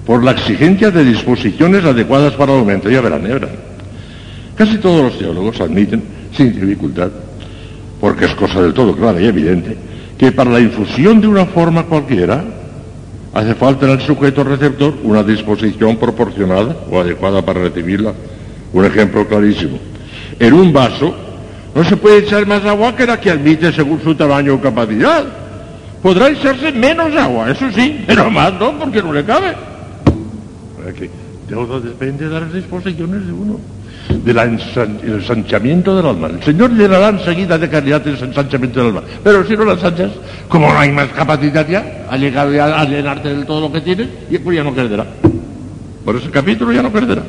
por 0.08 0.24
la 0.24 0.30
exigencia 0.30 0.90
de 0.90 1.04
disposiciones 1.04 1.84
adecuadas 1.84 2.32
para 2.32 2.54
el 2.54 2.60
aumento. 2.60 2.88
Ya 2.88 3.02
verán, 3.02 3.26
ya 3.26 3.34
verán. 3.34 3.50
Casi 4.56 4.78
todos 4.78 5.02
los 5.02 5.18
teólogos 5.18 5.60
admiten, 5.60 6.02
sin 6.34 6.58
dificultad, 6.58 7.10
porque 8.00 8.24
es 8.24 8.34
cosa 8.34 8.62
del 8.62 8.72
todo 8.72 8.96
clara 8.96 9.20
y 9.20 9.26
evidente, 9.26 9.76
que 10.16 10.32
para 10.32 10.50
la 10.50 10.60
infusión 10.60 11.20
de 11.20 11.26
una 11.26 11.44
forma 11.44 11.82
cualquiera 11.82 12.42
hace 13.34 13.54
falta 13.54 13.84
en 13.84 13.92
el 13.92 14.00
sujeto 14.00 14.44
receptor 14.44 14.94
una 15.02 15.22
disposición 15.22 15.98
proporcionada 15.98 16.74
o 16.90 16.98
adecuada 16.98 17.44
para 17.44 17.64
recibirla. 17.64 18.14
Un 18.72 18.86
ejemplo 18.86 19.28
clarísimo. 19.28 19.78
En 20.40 20.54
un 20.54 20.72
vaso 20.72 21.14
no 21.74 21.84
se 21.84 21.98
puede 21.98 22.20
echar 22.20 22.46
más 22.46 22.64
agua 22.64 22.96
que 22.96 23.06
la 23.06 23.20
que 23.20 23.30
admite 23.30 23.74
según 23.74 24.00
su 24.02 24.14
tamaño 24.14 24.54
o 24.54 24.60
capacidad. 24.60 25.26
Podrá 26.02 26.30
echarse 26.30 26.72
menos 26.72 27.14
agua, 27.14 27.50
eso 27.50 27.70
sí, 27.72 28.04
pero 28.06 28.30
más 28.30 28.54
no, 28.54 28.78
porque 28.78 29.02
no 29.02 29.12
le 29.12 29.22
cabe. 29.22 29.67
Aquí, 30.88 31.10
todo 31.48 31.80
depende 31.80 32.28
de 32.28 32.40
las 32.40 32.52
disposiciones 32.52 33.26
de 33.26 33.32
uno, 33.32 33.60
del 34.24 34.38
ensanchamiento 34.38 35.94
del 35.94 36.06
alma. 36.06 36.28
El 36.28 36.42
Señor 36.42 36.72
llenará 36.72 37.10
enseguida 37.10 37.58
de 37.58 37.68
caridad 37.68 38.06
el 38.06 38.16
ensanchamiento 38.16 38.80
del 38.80 38.88
alma. 38.88 39.02
Pero 39.22 39.46
si 39.46 39.54
no 39.54 39.64
la 39.64 39.72
ensanchas, 39.74 40.12
como 40.48 40.72
no 40.72 40.78
hay 40.78 40.92
más 40.92 41.08
capacidad 41.08 41.68
ya, 41.68 42.06
ha 42.08 42.16
llegado 42.16 42.52
ya 42.52 42.80
a 42.80 42.84
llenarte 42.84 43.28
del 43.28 43.44
todo 43.44 43.60
lo 43.62 43.72
que 43.72 43.80
tienes, 43.80 44.08
y 44.30 44.38
pues 44.38 44.56
ya 44.56 44.64
no 44.64 44.74
perderá. 44.74 45.06
Por 46.04 46.16
ese 46.16 46.30
capítulo 46.30 46.72
ya 46.72 46.82
no 46.82 46.90
perderá. 46.90 47.22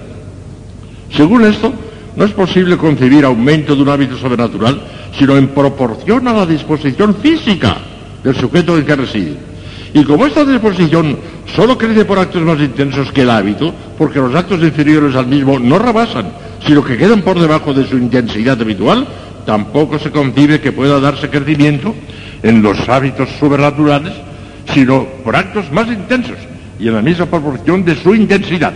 Según 1.11 1.43
esto, 1.45 1.73
no 2.15 2.25
es 2.25 2.31
posible 2.31 2.77
concebir 2.77 3.25
aumento 3.25 3.75
de 3.75 3.81
un 3.81 3.89
hábito 3.89 4.17
sobrenatural, 4.17 4.81
sino 5.17 5.35
en 5.37 5.49
proporción 5.49 6.27
a 6.27 6.33
la 6.33 6.45
disposición 6.45 7.15
física 7.15 7.77
del 8.23 8.35
sujeto 8.35 8.77
en 8.77 8.85
que 8.85 8.95
reside. 8.95 9.48
Y 9.93 10.03
como 10.03 10.25
esta 10.25 10.45
disposición 10.45 11.17
solo 11.55 11.77
crece 11.77 12.05
por 12.05 12.19
actos 12.19 12.43
más 12.43 12.59
intensos 12.59 13.11
que 13.11 13.21
el 13.21 13.29
hábito, 13.29 13.73
porque 13.97 14.19
los 14.19 14.35
actos 14.35 14.61
inferiores 14.61 15.15
al 15.15 15.27
mismo 15.27 15.57
no 15.57 15.79
rebasan, 15.79 16.31
sino 16.65 16.83
que 16.83 16.97
quedan 16.97 17.21
por 17.21 17.39
debajo 17.39 17.73
de 17.73 17.87
su 17.87 17.97
intensidad 17.97 18.61
habitual, 18.61 19.07
tampoco 19.45 19.97
se 19.97 20.11
concibe 20.11 20.61
que 20.61 20.71
pueda 20.71 20.99
darse 20.99 21.29
crecimiento 21.29 21.95
en 22.43 22.61
los 22.61 22.87
hábitos 22.87 23.29
sobrenaturales, 23.39 24.13
sino 24.73 25.05
por 25.23 25.35
actos 25.35 25.71
más 25.71 25.87
intensos 25.87 26.37
y 26.79 26.87
en 26.87 26.95
la 26.95 27.01
misma 27.01 27.25
proporción 27.25 27.83
de 27.83 27.95
su 27.95 28.13
intensidad. 28.13 28.73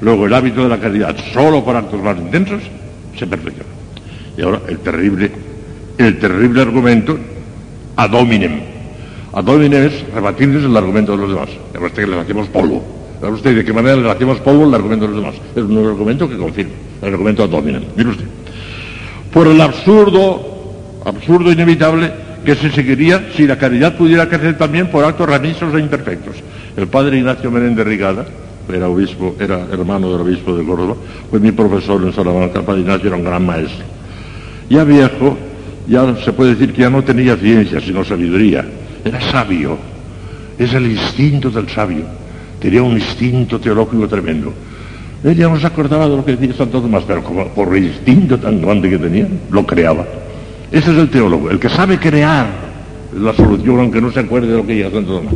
Luego 0.00 0.26
el 0.26 0.34
hábito 0.34 0.64
de 0.64 0.68
la 0.68 0.78
caridad, 0.78 1.14
solo 1.32 1.64
por 1.64 1.76
actos 1.76 2.02
más 2.02 2.16
intensos, 2.18 2.62
se 3.16 3.26
perfecciona. 3.26 3.68
Y 4.36 4.42
ahora 4.42 4.60
el 4.68 4.78
terrible, 4.78 5.30
el 5.98 6.18
terrible 6.18 6.62
argumento 6.62 7.18
ad 7.96 8.14
hominem. 8.14 8.69
Ad 9.32 9.48
hominem 9.48 9.86
es 9.86 10.12
rebatirles 10.12 10.64
el 10.64 10.76
argumento 10.76 11.12
de 11.12 11.18
los 11.18 11.30
demás. 11.30 11.48
Que 11.94 12.06
les 12.06 12.18
hacemos 12.18 12.48
polvo. 12.48 12.82
De 13.20 13.64
qué 13.64 13.72
manera 13.72 13.96
les 13.96 14.10
hacemos 14.10 14.38
polvo 14.40 14.66
el 14.66 14.74
argumento 14.74 15.06
de 15.06 15.12
los 15.12 15.22
demás. 15.22 15.40
Es 15.54 15.62
un 15.62 15.86
argumento 15.86 16.28
que 16.28 16.36
confirma, 16.36 16.72
el 17.02 17.08
argumento 17.08 17.44
hominem. 17.44 17.82
Mire 17.96 18.10
usted. 18.10 18.24
Por 19.32 19.46
el 19.46 19.60
absurdo, 19.60 21.02
absurdo 21.04 21.52
inevitable 21.52 22.10
que 22.44 22.54
se 22.54 22.70
seguiría 22.70 23.30
si 23.36 23.46
la 23.46 23.58
caridad 23.58 23.96
pudiera 23.96 24.28
crecer 24.28 24.56
también 24.56 24.88
por 24.88 25.04
actos 25.04 25.28
remisos 25.28 25.74
e 25.74 25.78
imperfectos. 25.78 26.36
El 26.76 26.88
padre 26.88 27.18
Ignacio 27.18 27.50
Menéndez 27.50 27.86
Rigada, 27.86 28.26
era 28.72 28.88
obispo, 28.88 29.36
era 29.38 29.66
hermano 29.70 30.10
del 30.12 30.20
obispo 30.22 30.56
de 30.56 30.64
Córdoba, 30.64 30.94
fue 31.28 31.40
mi 31.40 31.52
profesor 31.52 32.02
en 32.02 32.12
Salamanca, 32.12 32.60
el 32.60 32.64
padre 32.64 32.80
Ignacio 32.80 33.08
era 33.08 33.16
un 33.16 33.24
gran 33.24 33.44
maestro. 33.44 33.84
Ya 34.68 34.84
viejo, 34.84 35.36
ya 35.86 36.16
se 36.24 36.32
puede 36.32 36.54
decir 36.54 36.72
que 36.72 36.82
ya 36.82 36.90
no 36.90 37.02
tenía 37.02 37.36
ciencia, 37.36 37.80
sino 37.80 38.04
sabiduría. 38.04 38.64
Era 39.04 39.20
sabio. 39.20 39.78
Es 40.58 40.72
el 40.74 40.86
instinto 40.90 41.50
del 41.50 41.68
sabio. 41.68 42.04
Tenía 42.60 42.82
un 42.82 42.92
instinto 42.92 43.58
teológico 43.58 44.06
tremendo. 44.08 44.52
Él 45.22 45.36
ya 45.36 45.48
no 45.48 45.58
se 45.58 45.66
acordaba 45.66 46.08
de 46.08 46.16
lo 46.16 46.24
que 46.24 46.36
decía 46.36 46.54
Santo 46.54 46.80
Tomás, 46.80 47.04
pero 47.06 47.22
por 47.22 47.76
el 47.76 47.84
instinto 47.84 48.38
tan 48.38 48.60
grande 48.60 48.88
que 48.88 48.98
tenía, 48.98 49.26
lo 49.50 49.66
creaba. 49.66 50.06
Ese 50.72 50.92
es 50.92 50.96
el 50.96 51.10
teólogo, 51.10 51.50
el 51.50 51.58
que 51.58 51.68
sabe 51.68 51.98
crear 51.98 52.46
la 53.14 53.34
solución 53.34 53.80
aunque 53.80 54.00
no 54.00 54.12
se 54.12 54.20
acuerde 54.20 54.48
de 54.48 54.56
lo 54.56 54.66
que 54.66 54.74
diga 54.74 54.90
Santo 54.90 55.18
Tomás. 55.18 55.34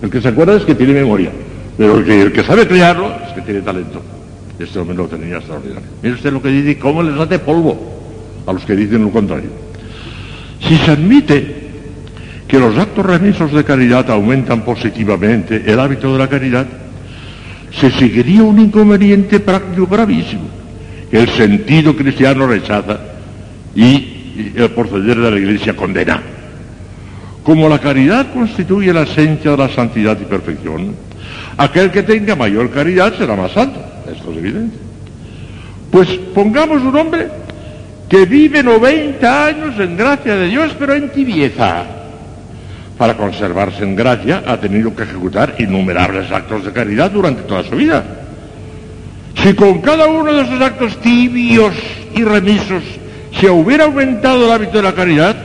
El 0.00 0.10
que 0.10 0.20
se 0.20 0.28
acuerda 0.28 0.56
es 0.56 0.64
que 0.64 0.74
tiene 0.74 0.94
memoria, 0.94 1.30
pero 1.76 1.98
el 1.98 2.04
que, 2.04 2.22
el 2.22 2.32
que 2.32 2.44
sabe 2.44 2.66
crearlo 2.66 3.12
es 3.26 3.32
que 3.34 3.42
tiene 3.42 3.60
talento. 3.60 4.00
Este 4.58 4.78
hombre 4.78 4.96
lo 4.96 5.06
tenía 5.06 5.36
extraordinario. 5.36 5.88
Mire 6.02 6.14
usted 6.14 6.32
lo 6.32 6.40
que 6.40 6.48
dice, 6.48 6.78
cómo 6.78 7.02
les 7.02 7.18
hace 7.18 7.38
polvo 7.38 7.76
a 8.46 8.52
los 8.52 8.64
que 8.64 8.74
dicen 8.74 9.02
lo 9.02 9.10
contrario. 9.10 9.50
Si 10.60 10.76
se 10.78 10.90
admite 10.92 11.55
que 12.46 12.58
los 12.58 12.76
actos 12.78 13.04
remisos 13.04 13.52
de 13.52 13.64
caridad 13.64 14.10
aumentan 14.10 14.64
positivamente 14.64 15.62
el 15.66 15.80
hábito 15.80 16.12
de 16.12 16.18
la 16.18 16.28
caridad, 16.28 16.66
se 17.72 17.90
seguiría 17.90 18.42
un 18.42 18.58
inconveniente 18.60 19.40
práctico 19.40 19.86
gravísimo, 19.86 20.48
que 21.10 21.18
el 21.18 21.28
sentido 21.30 21.96
cristiano 21.96 22.46
rechaza 22.46 22.98
y 23.74 24.52
el 24.54 24.70
proceder 24.70 25.18
de 25.18 25.30
la 25.30 25.38
Iglesia 25.38 25.74
condena. 25.74 26.22
Como 27.42 27.68
la 27.68 27.78
caridad 27.78 28.32
constituye 28.32 28.92
la 28.92 29.02
esencia 29.02 29.52
de 29.52 29.56
la 29.56 29.68
santidad 29.68 30.18
y 30.20 30.24
perfección, 30.24 30.94
aquel 31.56 31.90
que 31.90 32.02
tenga 32.02 32.34
mayor 32.34 32.70
caridad 32.70 33.14
será 33.16 33.36
más 33.36 33.52
santo. 33.52 33.80
Esto 34.10 34.32
es 34.32 34.38
evidente. 34.38 34.76
Pues 35.90 36.08
pongamos 36.34 36.82
un 36.82 36.96
hombre 36.96 37.28
que 38.08 38.24
vive 38.24 38.62
90 38.62 39.46
años 39.46 39.78
en 39.78 39.96
gracia 39.96 40.36
de 40.36 40.48
Dios, 40.48 40.74
pero 40.78 40.94
en 40.94 41.10
tibieza. 41.10 41.84
Para 42.98 43.16
conservarse 43.16 43.82
en 43.82 43.94
gracia 43.94 44.42
ha 44.46 44.56
tenido 44.56 44.94
que 44.94 45.02
ejecutar 45.02 45.54
innumerables 45.58 46.30
actos 46.32 46.64
de 46.64 46.72
caridad 46.72 47.10
durante 47.10 47.42
toda 47.42 47.62
su 47.62 47.76
vida. 47.76 48.02
Si 49.42 49.52
con 49.54 49.82
cada 49.82 50.06
uno 50.06 50.32
de 50.32 50.42
esos 50.42 50.60
actos 50.60 50.96
tibios 51.00 51.74
y 52.14 52.24
remisos 52.24 52.82
se 53.38 53.50
hubiera 53.50 53.84
aumentado 53.84 54.46
el 54.46 54.52
hábito 54.52 54.78
de 54.78 54.82
la 54.82 54.94
caridad, 54.94 55.36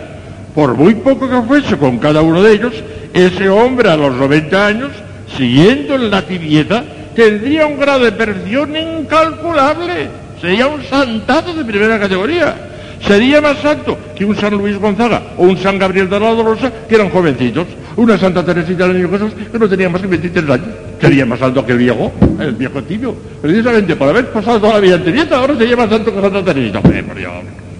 por 0.56 0.76
muy 0.76 0.96
poco 0.96 1.30
que 1.30 1.42
fuese 1.42 1.78
con 1.78 1.98
cada 1.98 2.22
uno 2.22 2.42
de 2.42 2.54
ellos, 2.54 2.74
ese 3.14 3.50
hombre 3.50 3.90
a 3.90 3.98
los 3.98 4.16
90 4.16 4.66
años, 4.66 4.92
siguiendo 5.38 5.96
en 5.96 6.10
la 6.10 6.22
tibieza, 6.22 6.84
tendría 7.16 7.66
un 7.66 7.78
grado 7.78 8.06
de 8.06 8.14
perfección 8.14 8.76
incalculable. 8.78 10.08
Sería 10.40 10.68
un 10.68 10.84
santazo 10.84 11.54
de 11.54 11.66
primera 11.66 12.00
categoría. 12.00 12.71
Sería 13.08 13.42
más 13.42 13.58
santo 13.58 13.98
que 14.16 14.24
un 14.24 14.36
San 14.36 14.54
Luis 14.54 14.78
Gonzaga 14.78 15.34
o 15.38 15.44
un 15.44 15.58
San 15.58 15.80
Gabriel 15.80 16.10
de 16.10 16.20
la 16.20 16.30
Dolorosa, 16.30 16.72
que 16.88 16.96
eran 16.96 17.10
jovencitos. 17.10 17.68
Una 17.98 18.18
Santa 18.18 18.46
Teresita 18.46 18.88
de 18.88 18.94
Niño 18.94 19.10
Jesús, 19.10 19.34
que 19.52 19.60
no 19.60 19.68
tenía 19.68 19.90
más 19.90 20.02
que 20.02 20.08
23 20.08 20.50
años. 20.50 20.68
Sería 21.00 21.26
más 21.26 21.40
santo 21.40 21.66
que 21.66 21.72
el 21.74 21.80
viejo, 21.80 22.12
el 22.40 22.54
viejo 22.54 22.82
tibio. 22.84 23.16
Precisamente 23.42 23.96
por 23.96 24.10
haber 24.10 24.32
pasado 24.32 24.60
toda 24.60 24.74
la 24.76 24.80
vida 24.80 24.96
en 25.04 25.34
ahora 25.34 25.58
sería 25.58 25.76
más 25.76 25.90
santo 25.90 26.14
que 26.14 26.22
Santa 26.22 26.44
Teresita. 26.44 26.82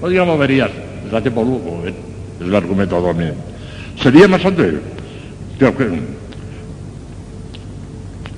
No 0.02 0.10
digamos 0.10 0.40
verías. 0.40 0.70
Les 1.06 1.14
hace 1.14 1.30
polvo, 1.30 1.60
como 1.60 1.82
ven. 1.84 1.94
Es 2.40 2.48
el 2.48 2.56
argumento 2.56 3.00
domine. 3.00 3.34
Sería 4.02 4.28
más 4.28 4.42
santo 4.42 4.64
él. 4.64 4.82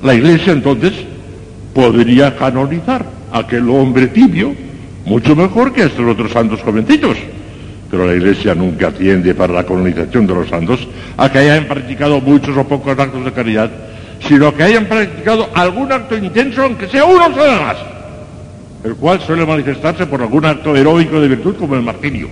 La 0.03 0.13
iglesia 0.13 0.51
entonces 0.51 0.91
podría 1.73 2.35
canonizar 2.35 3.05
a 3.31 3.39
aquel 3.39 3.69
hombre 3.69 4.07
tibio 4.07 4.53
mucho 5.05 5.35
mejor 5.35 5.73
que 5.73 5.83
estos 5.83 6.05
otros 6.05 6.31
santos 6.31 6.61
jovencitos. 6.61 7.17
Pero 7.89 8.07
la 8.07 8.15
iglesia 8.15 8.55
nunca 8.55 8.87
atiende 8.87 9.35
para 9.35 9.53
la 9.53 9.63
canonización 9.63 10.25
de 10.25 10.33
los 10.33 10.49
santos 10.49 10.87
a 11.15 11.31
que 11.31 11.39
hayan 11.39 11.65
practicado 11.67 12.19
muchos 12.21 12.57
o 12.57 12.63
pocos 12.63 12.97
actos 12.97 13.23
de 13.23 13.31
caridad, 13.31 13.69
sino 14.27 14.53
que 14.55 14.63
hayan 14.63 14.85
practicado 14.85 15.49
algún 15.53 15.91
acto 15.91 16.17
intenso, 16.17 16.63
aunque 16.63 16.87
sea 16.87 17.05
uno 17.05 17.25
solo 17.35 17.61
más, 17.61 17.77
el 18.83 18.95
cual 18.95 19.21
suele 19.21 19.45
manifestarse 19.45 20.07
por 20.07 20.21
algún 20.21 20.45
acto 20.45 20.75
heroico 20.75 21.19
de 21.19 21.27
virtud, 21.27 21.55
como 21.55 21.75
el 21.75 21.83
martirio. 21.83 22.27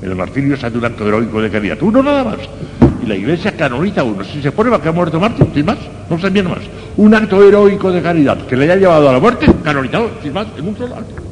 El 0.00 0.16
martirio 0.16 0.54
hace 0.54 0.78
un 0.78 0.84
acto 0.84 1.06
heroico 1.06 1.42
de 1.42 1.50
caridad, 1.50 1.78
uno 1.82 2.02
nada 2.02 2.24
más. 2.24 2.38
Y 3.02 3.06
la 3.06 3.16
iglesia 3.16 3.54
canoniza 3.54 4.02
uno. 4.02 4.24
Si 4.24 4.40
se 4.40 4.50
prueba 4.50 4.80
que 4.80 4.88
ha 4.88 4.92
muerto 4.92 5.20
mártir, 5.20 5.46
sin 5.52 5.66
más, 5.66 5.76
no 6.08 6.18
se 6.18 6.30
viene 6.30 6.48
más. 6.48 6.60
Un 6.96 7.14
acto 7.14 7.46
heroico 7.46 7.92
de 7.92 8.00
caridad 8.00 8.38
que 8.46 8.56
le 8.56 8.64
haya 8.64 8.76
llevado 8.76 9.10
a 9.10 9.12
la 9.12 9.20
muerte, 9.20 9.46
canonizado, 9.62 10.10
sin 10.22 10.32
más, 10.32 10.46
en 10.56 10.68
un 10.68 10.76
solo 10.76 10.94
acto. 10.94 11.29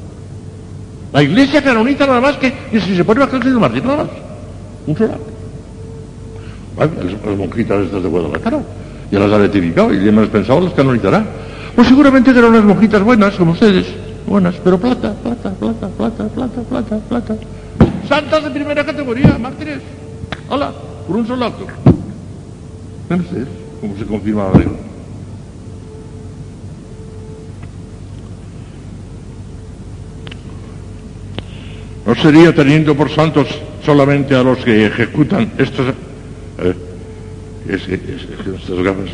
La 1.13 1.23
iglesia 1.23 1.63
canoniza 1.63 2.07
nada 2.07 2.21
más 2.21 2.37
que, 2.37 2.53
si 2.73 2.97
se 2.97 3.05
prueba 3.05 3.29
que 3.31 3.37
ha 3.37 3.43
sido 3.43 3.61
mártir, 3.61 3.85
nada 3.85 4.05
más. 4.05 4.13
Un 4.87 4.95
solo. 4.95 5.19
Bueno, 6.77 6.93
las 7.27 7.37
monjitas 7.37 7.85
estas 7.87 8.03
de 8.03 8.09
Guadalajara 8.09 8.61
ya 9.11 9.19
las 9.19 9.33
ha 9.33 9.39
beatificado 9.39 9.93
y 9.93 10.05
ya 10.05 10.13
me 10.13 10.21
las 10.21 10.31
pensado 10.31 10.61
las 10.61 10.73
canonizará. 10.75 11.25
Pues 11.75 11.89
seguramente 11.89 12.31
eran 12.31 12.45
unas 12.45 12.65
monjitas 12.65 13.03
buenas, 13.03 13.35
como 13.37 13.53
ustedes, 13.53 13.87
buenas, 14.27 14.55
pero 14.63 14.79
plata, 14.79 15.15
plata, 15.15 15.51
plata, 15.51 15.89
plata, 15.89 16.25
plata, 16.29 16.61
plata, 16.69 16.99
plata. 17.09 17.37
Santas 18.09 18.45
de 18.45 18.51
primera 18.51 18.85
categoría, 18.85 19.39
mártires. 19.39 19.81
Hola, 20.49 20.73
por 21.07 21.17
un 21.17 21.27
solo 21.27 21.47
acto. 21.47 21.67
¿Ven 23.09 23.21
ustedes 23.21 23.49
cómo 23.81 23.97
se 23.97 24.05
confirma 24.05 24.45
la 24.45 24.53
regla? 24.53 24.88
No 32.09 32.15
sería 32.15 32.55
teniendo 32.55 32.97
por 32.97 33.11
santos 33.11 33.47
solamente 33.85 34.35
a 34.35 34.43
los 34.43 34.57
que 34.65 34.87
ejecutan 34.87 35.53
estos... 35.59 35.89
eh, 36.59 36.75
es, 37.69 37.83
es- 37.83 37.91
es- 37.91 38.61
estas 38.63 38.79
gafas 38.83 39.05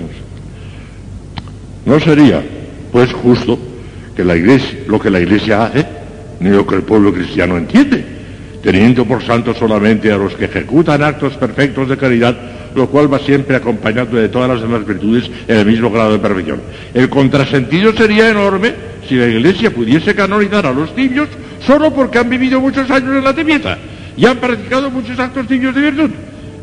no- 1.87 1.93
no 1.93 1.99
sería, 2.01 2.41
pues, 2.93 3.13
justo 3.13 3.59
que 4.15 4.25
la 4.25 4.37
iglesia, 4.37 4.79
lo 4.87 5.01
que 5.01 5.11
la 5.11 5.19
iglesia 5.19 5.65
hace, 5.67 5.85
ni 6.39 6.51
lo 6.51 6.65
que 6.65 6.77
el 6.77 6.83
pueblo 6.83 7.13
cristiano 7.13 7.57
entiende, 7.59 8.05
teniendo 8.63 9.05
por 9.05 9.25
santos 9.25 9.57
solamente 9.59 10.13
a 10.13 10.17
los 10.17 10.35
que 10.37 10.45
ejecutan 10.45 11.03
actos 11.03 11.33
perfectos 11.37 11.89
de 11.89 11.97
caridad, 11.97 12.37
lo 12.77 12.89
cual 12.89 13.13
va 13.13 13.19
siempre 13.19 13.57
acompañado 13.57 14.17
de 14.17 14.29
todas 14.29 14.49
las 14.49 14.61
demás 14.63 14.87
virtudes 14.87 15.29
en 15.49 15.57
el 15.57 15.67
mismo 15.67 15.91
grado 15.91 16.13
de 16.13 16.21
perfección. 16.21 16.61
El 16.95 17.09
contrasentido 17.09 17.93
sería 17.93 18.31
enorme 18.31 18.73
si 19.09 19.17
la 19.17 19.27
iglesia 19.27 19.73
pudiese 19.75 20.15
canonizar 20.15 20.65
a 20.67 20.73
los 20.73 20.95
tibios 20.95 21.29
solo 21.67 21.93
porque 21.93 22.19
han 22.19 22.29
vivido 22.29 22.61
muchos 22.61 22.91
años 22.91 23.17
en 23.17 23.25
la 23.25 23.35
tibieza 23.35 23.79
y 24.17 24.27
han 24.27 24.39
practicado 24.39 24.91
muchos 24.91 25.19
actos 25.19 25.47
tibios 25.47 25.75
de 25.75 25.81
virtud. 25.81 26.11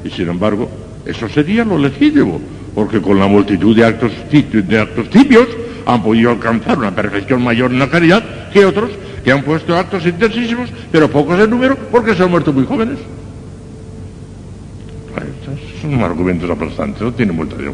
Y 0.03 0.09
sin 0.09 0.30
embargo, 0.30 0.69
eso 1.05 1.27
sería 1.30 1.65
lo 1.65 1.77
legítimo, 1.77 2.39
porque 2.73 3.01
con 3.01 3.19
la 3.19 3.27
multitud 3.27 3.75
de 3.75 3.85
actos, 3.85 4.11
tibios 4.30 5.47
han 5.85 6.03
podido 6.03 6.31
alcanzar 6.31 6.77
una 6.77 6.91
perfección 6.91 7.43
mayor 7.43 7.71
en 7.71 7.80
la 7.80 7.89
caridad 7.89 8.23
que 8.51 8.65
otros 8.65 8.91
que 9.23 9.31
han 9.31 9.43
puesto 9.43 9.75
actos 9.75 10.05
intensísimos, 10.05 10.69
pero 10.91 11.09
pocos 11.09 11.39
en 11.39 11.49
número, 11.49 11.77
porque 11.91 12.15
se 12.15 12.23
han 12.23 12.31
muerto 12.31 12.51
muy 12.51 12.65
jóvenes. 12.65 12.97
Estos 15.15 15.81
Son 15.81 16.01
argumentos 16.01 16.49
aplastantes, 16.49 17.01
no 17.01 17.11
tienen 17.11 17.35
vuelta 17.35 17.55
de. 17.55 17.71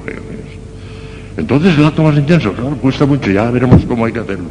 Entonces 1.38 1.77
el 1.77 1.85
acto 1.85 2.03
más 2.03 2.17
intenso, 2.17 2.51
claro, 2.51 2.75
cuesta 2.77 3.06
mucho, 3.06 3.30
ya 3.30 3.49
veremos 3.51 3.85
cómo 3.85 4.06
hay 4.06 4.11
que 4.11 4.19
hacerlo. 4.19 4.47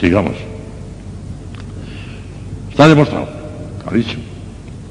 Sigamos. 0.00 0.34
Está 2.78 2.86
demostrado, 2.90 3.26
clarísimo. 3.82 4.22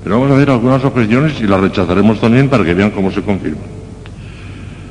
Pero 0.04 0.20
vamos 0.20 0.36
a 0.36 0.38
ver 0.38 0.50
algunas 0.50 0.84
objeciones 0.84 1.40
y 1.40 1.48
las 1.48 1.62
rechazaremos 1.62 2.20
también 2.20 2.50
para 2.50 2.66
que 2.66 2.74
vean 2.74 2.92
cómo 2.92 3.10
se 3.14 3.22
confirman. 3.22 3.64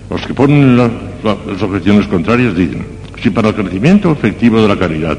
Los 0.08 0.26
que 0.26 0.32
ponen 0.32 0.78
la- 0.78 0.88
la- 1.22 1.36
las 1.46 1.60
objeciones 1.62 2.06
contrarias 2.06 2.56
dicen, 2.56 2.86
si 3.22 3.28
para 3.28 3.48
el 3.48 3.54
crecimiento 3.54 4.10
efectivo 4.12 4.62
de 4.62 4.68
la 4.68 4.78
caridad 4.78 5.18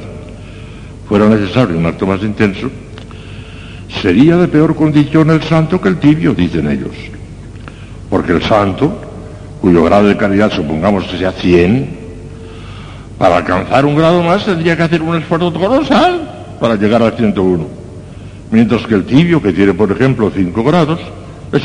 fuera 1.08 1.30
necesario 1.30 1.78
un 1.78 1.86
acto 1.86 2.08
más 2.08 2.24
intenso, 2.24 2.68
sería 4.02 4.38
de 4.38 4.48
peor 4.48 4.76
condición 4.76 5.30
el 5.30 5.44
santo 5.44 5.80
que 5.80 5.90
el 5.90 5.98
tibio, 6.00 6.34
dicen 6.34 6.68
ellos. 6.72 6.96
Porque 8.10 8.32
el 8.32 8.42
santo, 8.42 8.92
cuyo 9.62 9.84
grado 9.84 10.08
de 10.08 10.18
caridad 10.18 10.52
supongamos 10.52 11.04
que 11.04 11.20
sea 11.20 11.32
100, 11.32 11.96
para 13.20 13.38
alcanzar 13.38 13.86
un 13.86 13.96
grado 13.96 14.24
más 14.24 14.44
tendría 14.46 14.76
que 14.76 14.82
hacer 14.82 15.04
un 15.04 15.16
esfuerzo 15.18 15.54
colosal 15.54 16.34
para 16.60 16.76
llegar 16.76 17.02
al 17.02 17.14
101. 17.16 17.66
Mientras 18.52 18.86
que 18.86 18.96
el 18.96 19.04
tibio, 19.06 19.42
que 19.42 19.52
tiene 19.54 19.74
por 19.74 19.92
ejemplo 19.92 20.32
5 20.34 20.64
grados, 20.64 21.00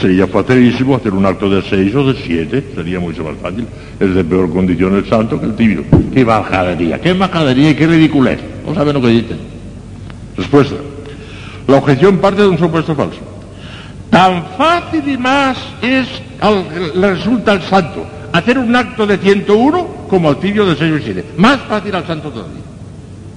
sería 0.00 0.26
facilísimo 0.26 0.96
hacer 0.96 1.12
un 1.12 1.26
acto 1.26 1.48
de 1.50 1.62
6 1.62 1.94
o 1.94 2.12
de 2.12 2.20
7, 2.22 2.72
sería 2.74 3.00
mucho 3.00 3.24
más 3.24 3.36
fácil. 3.40 3.66
Es 4.00 4.14
de 4.14 4.24
peor 4.24 4.50
condición 4.52 4.96
el 4.96 5.08
santo 5.08 5.38
que 5.40 5.46
el 5.46 5.54
tibio. 5.54 5.84
¡Qué 6.12 6.24
bajadería! 6.24 7.00
¡Qué 7.00 7.14
majadería 7.14 7.70
y 7.70 7.74
qué 7.74 7.86
ridiculez! 7.86 8.38
No 8.66 8.74
saben 8.74 8.94
lo 8.94 9.00
que 9.00 9.08
dicen. 9.08 9.38
Respuesta. 10.36 10.76
La 11.68 11.76
objeción 11.76 12.18
parte 12.18 12.42
de 12.42 12.48
un 12.48 12.58
supuesto 12.58 12.94
falso. 12.94 13.18
Tan 14.10 14.44
fácil 14.58 15.08
y 15.08 15.16
más 15.16 15.56
es 15.80 16.06
al- 16.40 17.00
le 17.00 17.14
resulta 17.14 17.52
al 17.52 17.62
santo 17.62 18.04
hacer 18.32 18.58
un 18.58 18.74
acto 18.74 19.06
de 19.06 19.16
101 19.18 19.86
como 20.08 20.28
al 20.28 20.36
tibio 20.38 20.66
de 20.66 20.76
6 20.76 20.92
o 20.92 21.04
7. 21.04 21.24
Más 21.38 21.58
fácil 21.62 21.94
al 21.94 22.06
santo 22.06 22.30
todavía. 22.30 22.60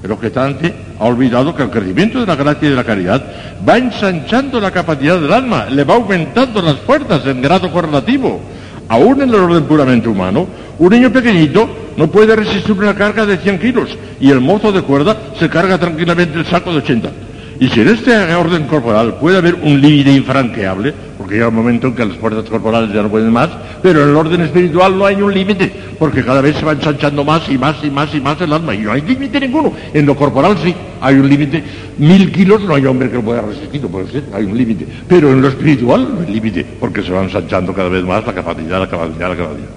El 0.06 0.12
objetante 0.12 0.72
ha 1.00 1.06
olvidado 1.06 1.56
que 1.56 1.64
el 1.64 1.72
crecimiento 1.72 2.20
de 2.20 2.28
la 2.28 2.36
gracia 2.36 2.68
y 2.68 2.70
de 2.70 2.76
la 2.76 2.84
caridad 2.84 3.24
va 3.68 3.80
ensanchando 3.80 4.60
la 4.60 4.70
capacidad 4.70 5.20
del 5.20 5.34
alma, 5.34 5.66
le 5.66 5.84
va 5.84 5.96
aumentando 5.96 6.62
las 6.62 6.76
fuerzas 6.76 7.26
en 7.26 7.42
grado 7.42 7.72
correlativo. 7.72 8.40
Aún 8.88 9.24
en 9.24 9.30
el 9.30 9.36
orden 9.36 9.64
puramente 9.64 10.08
humano, 10.08 10.46
un 10.78 10.90
niño 10.92 11.12
pequeñito 11.12 11.68
no 11.98 12.06
puede 12.06 12.36
resistir 12.36 12.74
una 12.74 12.94
carga 12.94 13.26
de 13.26 13.38
100 13.40 13.58
kilos 13.58 13.98
y 14.20 14.30
el 14.30 14.42
mozo 14.42 14.72
de 14.72 14.84
cuerda 14.84 15.18
se 15.40 15.50
carga 15.50 15.80
tranquilamente 15.80 16.38
el 16.38 16.46
saco 16.46 16.72
de 16.72 16.78
80. 16.78 17.10
Y 17.60 17.70
si 17.70 17.82
en 17.82 17.88
este 17.88 18.36
orden 18.36 18.68
corporal 18.68 19.16
puede 19.16 19.40
haber 19.40 19.56
un 19.56 19.82
límite 19.82 20.12
infranqueable, 20.12 20.94
porque 21.26 21.38
llega 21.38 21.48
un 21.48 21.56
momento 21.56 21.88
en 21.88 21.96
que 21.96 22.06
las 22.06 22.18
fuerzas 22.18 22.48
corporales 22.48 22.94
ya 22.94 23.02
no 23.02 23.10
pueden 23.10 23.34
más, 23.34 23.50
pero 23.82 24.04
en 24.04 24.10
el 24.10 24.16
orden 24.16 24.42
espiritual 24.42 24.96
no 24.96 25.08
hay 25.08 25.20
un 25.24 25.34
límite, 25.34 25.74
porque 25.98 26.24
cada 26.24 26.40
vez 26.40 26.56
se 26.56 26.64
va 26.64 26.74
ensanchando 26.74 27.24
más 27.24 27.50
y 27.50 27.58
más 27.58 27.84
y 27.84 27.90
más 27.90 28.14
y 28.14 28.22
más 28.22 28.40
el 28.42 28.54
alma, 28.54 28.76
y 28.76 28.82
no 28.82 28.92
hay 28.92 29.02
límite 29.02 29.40
ninguno. 29.40 29.74
En 29.92 30.06
lo 30.06 30.16
corporal 30.16 30.56
sí, 30.64 30.76
hay 31.02 31.16
un 31.16 31.28
límite. 31.28 31.64
Mil 31.98 32.32
kilos 32.32 32.62
no 32.62 32.76
hay 32.76 32.86
hombre 32.86 33.10
que 33.10 33.16
lo 33.16 33.24
pueda 33.24 33.42
resistir, 33.42 33.82
no 33.82 33.88
puede 33.88 34.12
ser, 34.12 34.26
hay 34.32 34.46
un 34.46 34.56
límite. 34.56 34.86
Pero 35.08 35.32
en 35.32 35.42
lo 35.42 35.48
espiritual 35.48 36.08
no 36.14 36.22
hay 36.22 36.32
límite, 36.32 36.64
porque 36.80 37.02
se 37.02 37.12
va 37.12 37.24
ensanchando 37.24 37.74
cada 37.74 37.90
vez 37.90 38.04
más 38.04 38.24
la 38.24 38.32
capacidad, 38.36 38.80
la 38.80 38.88
capacidad, 38.88 39.30
la 39.30 39.36
capacidad. 39.36 39.70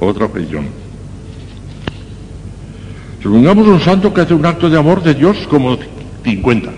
Otra 0.00 0.24
objeción. 0.24 0.83
Supongamos 3.24 3.66
un 3.66 3.80
santo 3.80 4.12
que 4.12 4.20
hace 4.20 4.34
un 4.34 4.44
acto 4.44 4.68
de 4.68 4.78
amor 4.78 5.02
de 5.02 5.14
Dios 5.14 5.38
como 5.48 5.78
50. 6.24 6.70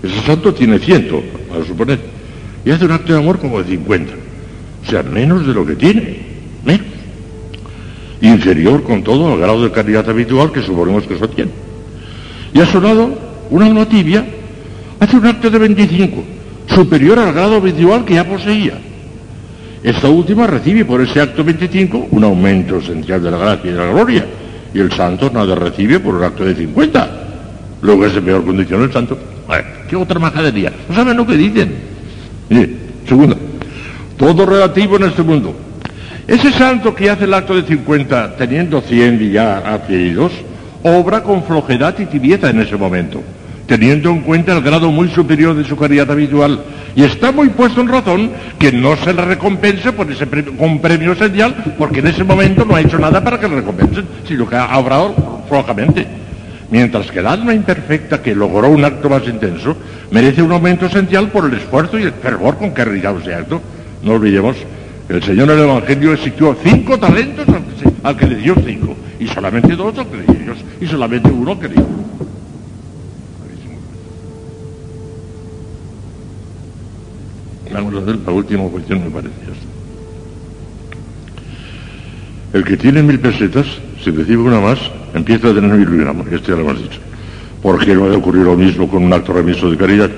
Ese 0.00 0.20
santo 0.20 0.54
tiene 0.54 0.78
100, 0.78 1.10
a 1.60 1.66
suponer, 1.66 1.98
y 2.64 2.70
hace 2.70 2.84
un 2.84 2.92
acto 2.92 3.12
de 3.12 3.18
amor 3.18 3.40
como 3.40 3.60
de 3.60 3.68
50. 3.68 4.12
O 4.14 4.88
sea, 4.88 5.02
menos 5.02 5.44
de 5.44 5.52
lo 5.52 5.66
que 5.66 5.74
tiene, 5.74 6.20
menos. 6.64 6.86
Inferior 8.20 8.84
con 8.84 9.02
todo 9.02 9.32
al 9.32 9.40
grado 9.40 9.64
de 9.64 9.72
caridad 9.72 10.08
habitual 10.08 10.52
que 10.52 10.62
suponemos 10.62 11.04
que 11.04 11.14
eso 11.14 11.28
tiene. 11.28 11.50
Y 12.54 12.60
ha 12.60 12.66
sonado 12.66 13.10
una 13.50 13.66
alma 13.66 13.88
tibia, 13.88 14.24
hace 15.00 15.16
un 15.16 15.26
acto 15.26 15.50
de 15.50 15.58
25, 15.58 16.22
superior 16.68 17.18
al 17.18 17.32
grado 17.32 17.56
habitual 17.56 18.04
que 18.04 18.14
ya 18.14 18.24
poseía. 18.24 18.78
Esta 19.82 20.08
última 20.08 20.46
recibe 20.46 20.84
por 20.84 21.00
ese 21.00 21.20
acto 21.20 21.42
25 21.42 22.06
un 22.12 22.22
aumento 22.22 22.78
esencial 22.78 23.20
de 23.20 23.32
la 23.32 23.38
gracia 23.38 23.68
y 23.68 23.72
de 23.72 23.78
la 23.78 23.90
gloria, 23.90 24.24
y 24.74 24.80
el 24.80 24.92
santo 24.92 25.30
nada 25.32 25.54
recibe 25.54 26.00
por 26.00 26.14
un 26.14 26.24
acto 26.24 26.44
de 26.44 26.54
50. 26.54 27.08
Luego 27.82 28.06
es 28.06 28.14
de 28.14 28.22
peor 28.22 28.44
condición 28.44 28.82
el 28.82 28.92
santo. 28.92 29.18
Bueno, 29.46 29.64
¿Qué 29.88 29.96
otra 29.96 30.18
majadería? 30.18 30.72
No 30.88 30.94
saben 30.94 31.16
lo 31.16 31.26
que 31.26 31.36
dicen. 31.36 31.74
Mire, 32.50 32.70
segunda, 33.06 33.36
todo 34.16 34.44
relativo 34.44 34.96
en 34.96 35.04
este 35.04 35.22
mundo. 35.22 35.54
Ese 36.26 36.52
santo 36.52 36.94
que 36.94 37.08
hace 37.08 37.24
el 37.24 37.32
acto 37.32 37.56
de 37.56 37.66
50 37.66 38.36
teniendo 38.36 38.82
100 38.82 39.22
y 39.22 39.30
ya 39.30 39.58
adquiridos, 39.58 40.32
obra 40.82 41.22
con 41.22 41.42
flojedad 41.44 41.98
y 41.98 42.04
tibieza 42.04 42.50
en 42.50 42.60
ese 42.60 42.76
momento, 42.76 43.22
teniendo 43.68 44.10
en 44.10 44.22
cuenta 44.22 44.56
el 44.56 44.62
grado 44.62 44.90
muy 44.90 45.08
superior 45.10 45.54
de 45.54 45.62
su 45.62 45.76
caridad 45.76 46.10
habitual. 46.10 46.64
Y 46.96 47.04
está 47.04 47.30
muy 47.30 47.50
puesto 47.50 47.82
en 47.82 47.88
razón 47.88 48.30
que 48.58 48.72
no 48.72 48.96
se 48.96 49.12
le 49.12 49.22
recompense 49.24 49.92
por 49.92 50.10
ese 50.10 50.26
con 50.26 50.80
premio 50.80 51.12
esencial, 51.12 51.54
porque 51.76 52.00
en 52.00 52.08
ese 52.08 52.24
momento 52.24 52.64
no 52.64 52.74
ha 52.74 52.80
hecho 52.80 52.98
nada 52.98 53.22
para 53.22 53.38
que 53.38 53.46
le 53.46 53.56
recompensen, 53.56 54.06
sino 54.26 54.48
que 54.48 54.56
ha 54.56 54.76
obrado 54.78 55.44
flojamente. 55.48 56.06
Mientras 56.70 57.10
que 57.10 57.18
el 57.20 57.26
alma 57.26 57.54
imperfecta 57.54 58.22
que 58.22 58.34
logró 58.34 58.70
un 58.70 58.84
acto 58.84 59.08
más 59.10 59.26
intenso 59.28 59.76
merece 60.10 60.42
un 60.42 60.52
aumento 60.52 60.86
esencial 60.86 61.28
por 61.28 61.44
el 61.44 61.54
esfuerzo 61.54 61.98
y 61.98 62.04
el 62.04 62.12
fervor 62.12 62.56
con 62.56 62.72
que 62.72 62.84
realizó 62.84 63.18
ese 63.18 63.34
acto. 63.34 63.60
No 64.02 64.14
olvidemos 64.14 64.56
que 65.06 65.14
el 65.14 65.22
Señor 65.22 65.50
en 65.50 65.58
el 65.58 65.64
Evangelio 65.64 66.14
exigió 66.14 66.56
cinco 66.62 66.98
talentos 66.98 67.46
al 68.02 68.16
que, 68.16 68.26
le 68.26 68.36
dio 68.36 68.54
cinco, 68.64 68.96
y 69.20 69.26
solamente 69.26 69.76
dos 69.76 69.96
al 69.98 70.06
que 70.06 70.16
le 70.16 70.22
dio 70.22 70.54
y 70.80 70.86
solamente 70.86 71.30
uno 71.30 71.52
al 71.52 71.58
que 71.58 71.68
le 71.68 71.74
dio. 71.74 72.07
La 77.80 78.32
última 78.32 78.64
cuestión, 78.64 79.04
me 79.04 79.10
parece. 79.10 79.34
El 82.52 82.64
que 82.64 82.76
tiene 82.76 83.02
mil 83.02 83.20
pesetas, 83.20 83.66
si 84.02 84.10
recibe 84.10 84.42
una 84.42 84.60
más, 84.60 84.78
empieza 85.14 85.48
a 85.48 85.54
tener 85.54 85.70
mil 85.70 85.88
más. 85.88 86.26
Esto 86.32 86.48
ya 86.48 86.56
lo 86.56 86.62
hemos 86.62 86.82
dicho. 86.82 86.98
¿Por 87.62 87.84
qué 87.84 87.94
no 87.94 88.04
ha 88.04 88.08
de 88.08 88.16
ocurrir 88.16 88.42
lo 88.42 88.56
mismo 88.56 88.88
con 88.88 89.02
un 89.02 89.12
acto 89.12 89.32
remiso 89.32 89.68
de 89.68 89.76
caridad? 89.76 90.08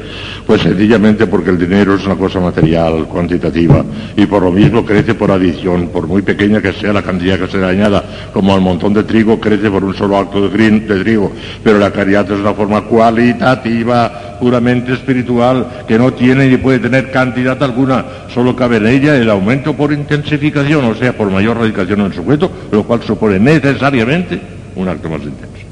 Pues 0.47 0.61
sencillamente 0.61 1.27
porque 1.27 1.51
el 1.51 1.59
dinero 1.59 1.95
es 1.95 2.05
una 2.05 2.17
cosa 2.17 2.39
material, 2.39 3.07
cuantitativa, 3.07 3.83
y 4.15 4.27
por 4.27 4.43
lo 4.43 4.53
mismo 4.53 4.85
crece 4.85 5.15
por 5.15 5.31
adición, 5.31 5.89
por 5.89 6.07
muy 6.07 6.21
pequeña 6.21 6.61
que 6.61 6.73
sea 6.75 6.93
la 6.93 7.03
cantidad 7.03 7.39
que 7.39 7.49
se 7.49 7.57
le 7.59 7.67
añada, 7.67 8.05
como 8.33 8.55
el 8.55 8.61
montón 8.61 8.93
de 8.93 9.05
trigo 9.05 9.41
crece 9.41 9.71
por 9.71 9.83
un 9.83 9.95
solo 9.95 10.19
acto 10.19 10.49
de 10.49 10.81
trigo, 11.03 11.33
pero 11.65 11.79
la 11.79 11.91
caridad 11.91 12.31
es 12.31 12.39
una 12.39 12.53
forma 12.53 12.83
cualitativa, 12.83 14.30
puramente 14.41 14.95
espiritual, 14.95 15.85
que 15.87 15.99
no 15.99 16.13
tiene 16.13 16.49
ni 16.49 16.57
puede 16.57 16.81
tener 16.81 17.11
cantidad 17.11 17.63
alguna, 17.63 18.05
solo 18.35 18.57
cabe 18.57 18.79
en 18.79 18.87
ella 18.87 19.17
el 19.17 19.31
aumento 19.31 19.77
por 19.77 19.93
intensificación, 19.93 20.85
o 20.87 20.95
sea, 20.95 21.17
por 21.17 21.31
mayor 21.31 21.59
radicación 21.59 22.01
en 22.01 22.07
el 22.07 22.15
sujeto, 22.15 22.51
lo 22.73 22.83
cual 22.85 23.03
supone 23.03 23.39
necesariamente 23.39 24.41
un 24.75 24.89
acto 24.89 25.09
más 25.11 25.23
intenso. 25.23 25.67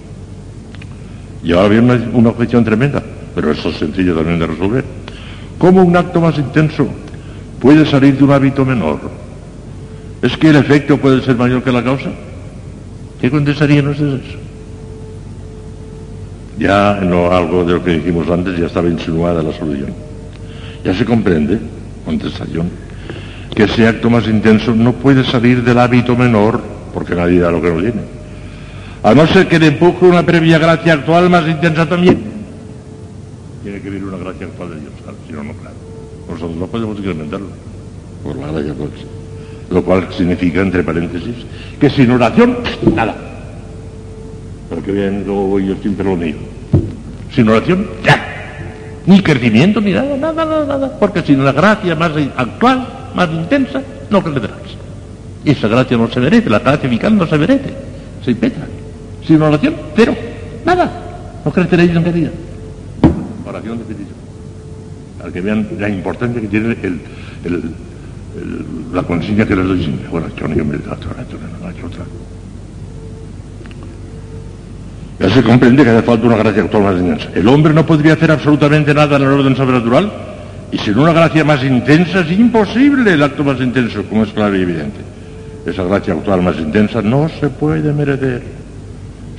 Y 1.43 1.53
ahora 1.53 1.69
viene 1.69 1.93
una, 1.93 2.11
una 2.13 2.29
objeción 2.29 2.65
tremenda, 2.65 3.03
pero 3.35 3.51
eso 3.51 3.71
es 3.71 3.77
sencillo 3.77 4.15
también 4.15 4.39
de 4.39 4.47
resolver. 4.47 4.85
¿Cómo 5.59 5.83
un 5.83 5.97
acto 5.97 6.21
más 6.21 6.39
intenso 6.39 6.87
puede 7.59 7.87
salir 7.87 8.17
de 8.17 8.25
un 8.25 8.31
hábito 8.31 8.65
menor? 8.65 9.01
¿Es 10.23 10.37
que 10.37 10.51
el 10.51 10.57
efecto 10.57 10.99
puede 10.99 11.23
ser 11.23 11.37
mayor 11.37 11.63
que 11.63 11.73
la 11.73 11.83
causa? 11.83 12.11
¿Qué 13.21 13.31
contestarían 13.31 13.89
ustedes? 13.89 14.48
Ya 16.59 16.99
en 16.99 17.11
lo, 17.11 17.33
algo 17.33 17.65
de 17.65 17.75
lo 17.75 17.85
que 17.85 17.93
dijimos 17.93 18.28
antes 18.28 18.59
ya 18.59 18.67
estaba 18.67 18.89
insinuada 18.89 19.43
la 19.43 19.53
solución. 19.53 19.95
Ya 20.85 20.93
se 20.95 21.05
comprende, 21.05 21.59
contestación, 22.05 22.69
que 23.55 23.65
ese 23.65 23.87
acto 23.87 24.11
más 24.11 24.27
intenso 24.27 24.75
no 24.75 24.93
puede 24.93 25.25
salir 25.25 25.62
del 25.62 25.78
hábito 25.78 26.17
menor, 26.17 26.61
porque 26.93 27.15
nadie 27.15 27.41
da 27.41 27.51
lo 27.51 27.62
que 27.62 27.70
no 27.70 27.81
tiene. 27.81 28.01
A 29.03 29.15
no 29.15 29.27
ser 29.28 29.47
que 29.47 29.59
le 29.59 29.69
empuje 29.69 30.05
una 30.05 30.27
previa 30.27 30.59
gracia 30.59 30.95
actual 30.95 31.31
más 31.31 31.47
intensa 31.47 31.89
también. 31.89 32.19
Tiene 33.62 33.81
que 33.81 33.91
venir 33.91 34.05
una 34.05 34.19
gracia 34.19 34.47
actual 34.47 34.70
de 34.70 34.81
Dios, 34.81 34.93
claro, 35.03 35.19
si 35.27 35.33
no, 35.33 35.45
no, 35.45 35.53
claro. 35.53 35.77
Nosotros 36.28 36.57
no 36.57 36.67
podemos 36.67 36.99
incrementarlo 36.99 37.49
por 38.25 38.37
la 38.37 38.51
gracia 38.51 38.73
actual. 38.73 38.91
Lo 39.70 39.85
cual 39.85 40.09
significa, 40.17 40.61
entre 40.61 40.83
paréntesis, 40.83 41.37
que 41.78 41.89
sin 41.91 42.11
oración, 42.11 42.59
nada. 42.95 43.28
Pero 44.69 44.83
que 44.83 44.93
vean, 44.93 45.25
luego 45.25 45.47
voy 45.49 45.67
yo 45.67 45.77
siempre 45.77 46.05
lo 46.05 46.17
mío. 46.17 46.37
Sin 47.35 47.49
oración, 47.49 47.87
ya. 48.05 48.25
Ni 49.07 49.21
crecimiento, 49.23 49.81
ni 49.81 49.93
nada, 49.93 50.17
nada, 50.17 50.45
nada, 50.45 50.67
nada. 50.67 50.99
Porque 50.99 51.23
sin 51.23 51.43
la 51.45 51.53
gracia 51.53 51.95
más 51.95 52.13
actual, 52.37 52.87
más 53.15 53.31
intensa, 53.31 53.83
no 54.11 54.23
crecerás. 54.23 54.59
Esa 55.45 55.69
gracia 55.69 55.97
no 55.97 56.09
se 56.11 56.21
merece, 56.21 56.51
la 56.51 56.59
gracia 56.59 56.89
vital 56.89 57.17
no 57.17 57.27
se 57.27 57.39
merece, 57.39 57.73
se 58.25 58.33
impetra. 58.33 58.67
Sin 59.27 59.41
oración, 59.41 59.75
cero, 59.97 60.15
nada. 60.67 60.91
No 61.45 61.51
creceréis 61.53 61.95
en 61.95 62.03
caridad. 62.03 62.31
Oración 63.47 63.79
de 63.79 63.85
petición. 63.85 64.19
Para 65.19 65.33
que 65.33 65.41
vean 65.41 65.69
la 65.79 65.89
importancia 65.89 66.41
que 66.41 66.49
tiene 66.49 66.77
el, 66.83 67.01
el- 67.45 67.63
la 68.93 69.03
consigna 69.03 69.47
que 69.47 69.57
les 69.57 69.67
doy 69.67 69.83
siempre. 69.83 70.07
Oración 70.13 70.53
y 70.57 70.61
humildad, 70.61 70.99
oración, 71.11 71.41
oración, 71.63 71.87
otra. 71.87 72.05
Ya 75.19 75.29
se 75.31 75.43
comprende 75.43 75.83
que 75.83 75.91
hace 75.91 76.03
falta 76.03 76.27
una 76.27 76.37
gracia 76.37 76.63
actual 76.63 76.85
más 76.85 76.97
intensa. 76.97 77.29
El 77.35 77.49
hombre 77.49 77.75
no 77.75 77.85
podría 77.85 78.13
hacer 78.13 78.31
absolutamente 78.31 78.95
nada 78.95 79.17
en 79.17 79.23
el 79.23 79.29
orden 79.29 79.57
sobrenatural 79.57 80.13
y 80.71 80.79
sin 80.79 80.97
una 80.97 81.13
gracia 81.13 81.45
más 81.45 81.65
intensa 81.65 82.21
es 82.21 82.31
imposible 82.39 83.15
el 83.15 83.23
acto 83.23 83.43
más 83.43 83.61
intenso, 83.61 84.05
como 84.05 84.23
es 84.23 84.33
claro 84.33 84.57
y 84.57 84.63
evidente. 84.63 85.01
Esa 85.67 85.83
gracia 85.83 86.15
actual 86.15 86.43
más 86.43 86.57
intensa 86.59 87.03
no 87.03 87.29
se 87.41 87.49
puede 87.49 87.93
merecer. 87.93 88.43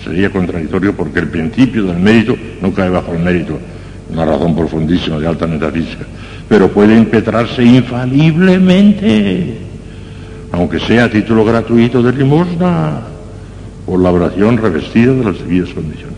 Sería 0.03 0.29
contradictorio 0.29 0.93
porque 0.93 1.19
el 1.19 1.29
principio 1.29 1.85
del 1.85 1.97
mérito 1.97 2.35
no 2.61 2.73
cae 2.73 2.89
bajo 2.89 3.13
el 3.13 3.19
mérito, 3.19 3.57
una 4.11 4.25
razón 4.25 4.55
profundísima 4.55 5.17
de 5.17 5.27
alta 5.27 5.47
metafísica, 5.47 6.03
pero 6.47 6.67
puede 6.69 6.97
impetrarse 6.97 7.63
infaliblemente, 7.63 9.57
aunque 10.51 10.79
sea 10.79 11.05
a 11.05 11.09
título 11.09 11.45
gratuito 11.45 12.03
de 12.03 12.11
limosna 12.11 13.01
por 13.89 13.99
la 13.99 14.11
oración 14.11 14.57
revestida 14.57 15.13
de 15.13 15.23
las 15.23 15.39
debidas 15.39 15.69
condiciones. 15.69 16.17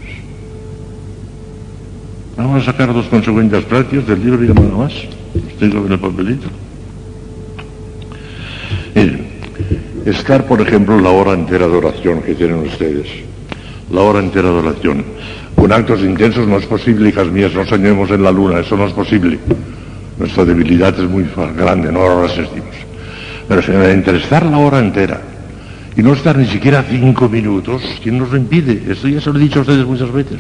Vamos 2.36 2.64
a 2.64 2.66
sacar 2.66 2.94
dos 2.94 3.06
consecuencias 3.06 3.64
prácticas 3.64 4.08
del 4.08 4.26
libro 4.26 4.44
y 4.44 4.48
nada 4.50 4.78
más. 4.78 4.94
Los 5.34 5.58
tengo 5.58 5.86
en 5.86 5.94
el 5.94 6.00
papelito. 6.00 6.50
Miren, 8.94 9.26
estar, 10.06 10.46
por 10.48 10.60
ejemplo, 10.60 11.00
la 11.00 11.12
hora 11.12 11.32
entera 11.32 11.66
de 11.70 11.78
oración 11.78 12.22
que 12.22 12.36
tienen 12.36 12.58
ustedes, 12.58 13.08
la 13.90 14.02
hora 14.02 14.20
entera 14.20 14.50
de 14.50 14.56
oración, 14.56 15.06
con 15.56 15.72
actos 15.72 16.02
intensos 16.02 16.46
no 16.50 16.58
es 16.58 16.66
posible, 16.66 17.08
hijas 17.08 17.28
mías, 17.28 17.54
no 17.54 17.66
soñemos 17.66 18.10
en 18.12 18.24
la 18.24 18.34
luna, 18.34 18.60
eso 18.60 18.76
no 18.76 18.86
es 18.86 18.92
posible. 18.92 19.40
Nuestra 20.20 20.44
debilidad 20.44 21.00
es 21.00 21.10
muy 21.10 21.26
grande, 21.56 21.90
no 21.90 22.02
lo 22.02 22.24
resistimos. 22.24 22.76
Pero 23.48 23.62
si 23.62 23.72
entre 23.72 24.18
estar 24.18 24.46
la 24.46 24.58
hora 24.58 24.80
entera 24.80 25.31
y 25.96 26.02
no 26.02 26.14
estar 26.14 26.38
ni 26.38 26.46
siquiera 26.46 26.86
cinco 26.90 27.28
minutos, 27.28 27.82
¿quién 28.02 28.18
nos 28.18 28.32
lo 28.32 28.38
impide? 28.38 28.82
Esto 28.92 29.08
ya 29.08 29.20
se 29.20 29.32
lo 29.32 29.40
he 29.40 29.44
dicho 29.44 29.60
a 29.60 29.62
ustedes 29.62 29.86
muchas 29.86 30.12
veces. 30.12 30.40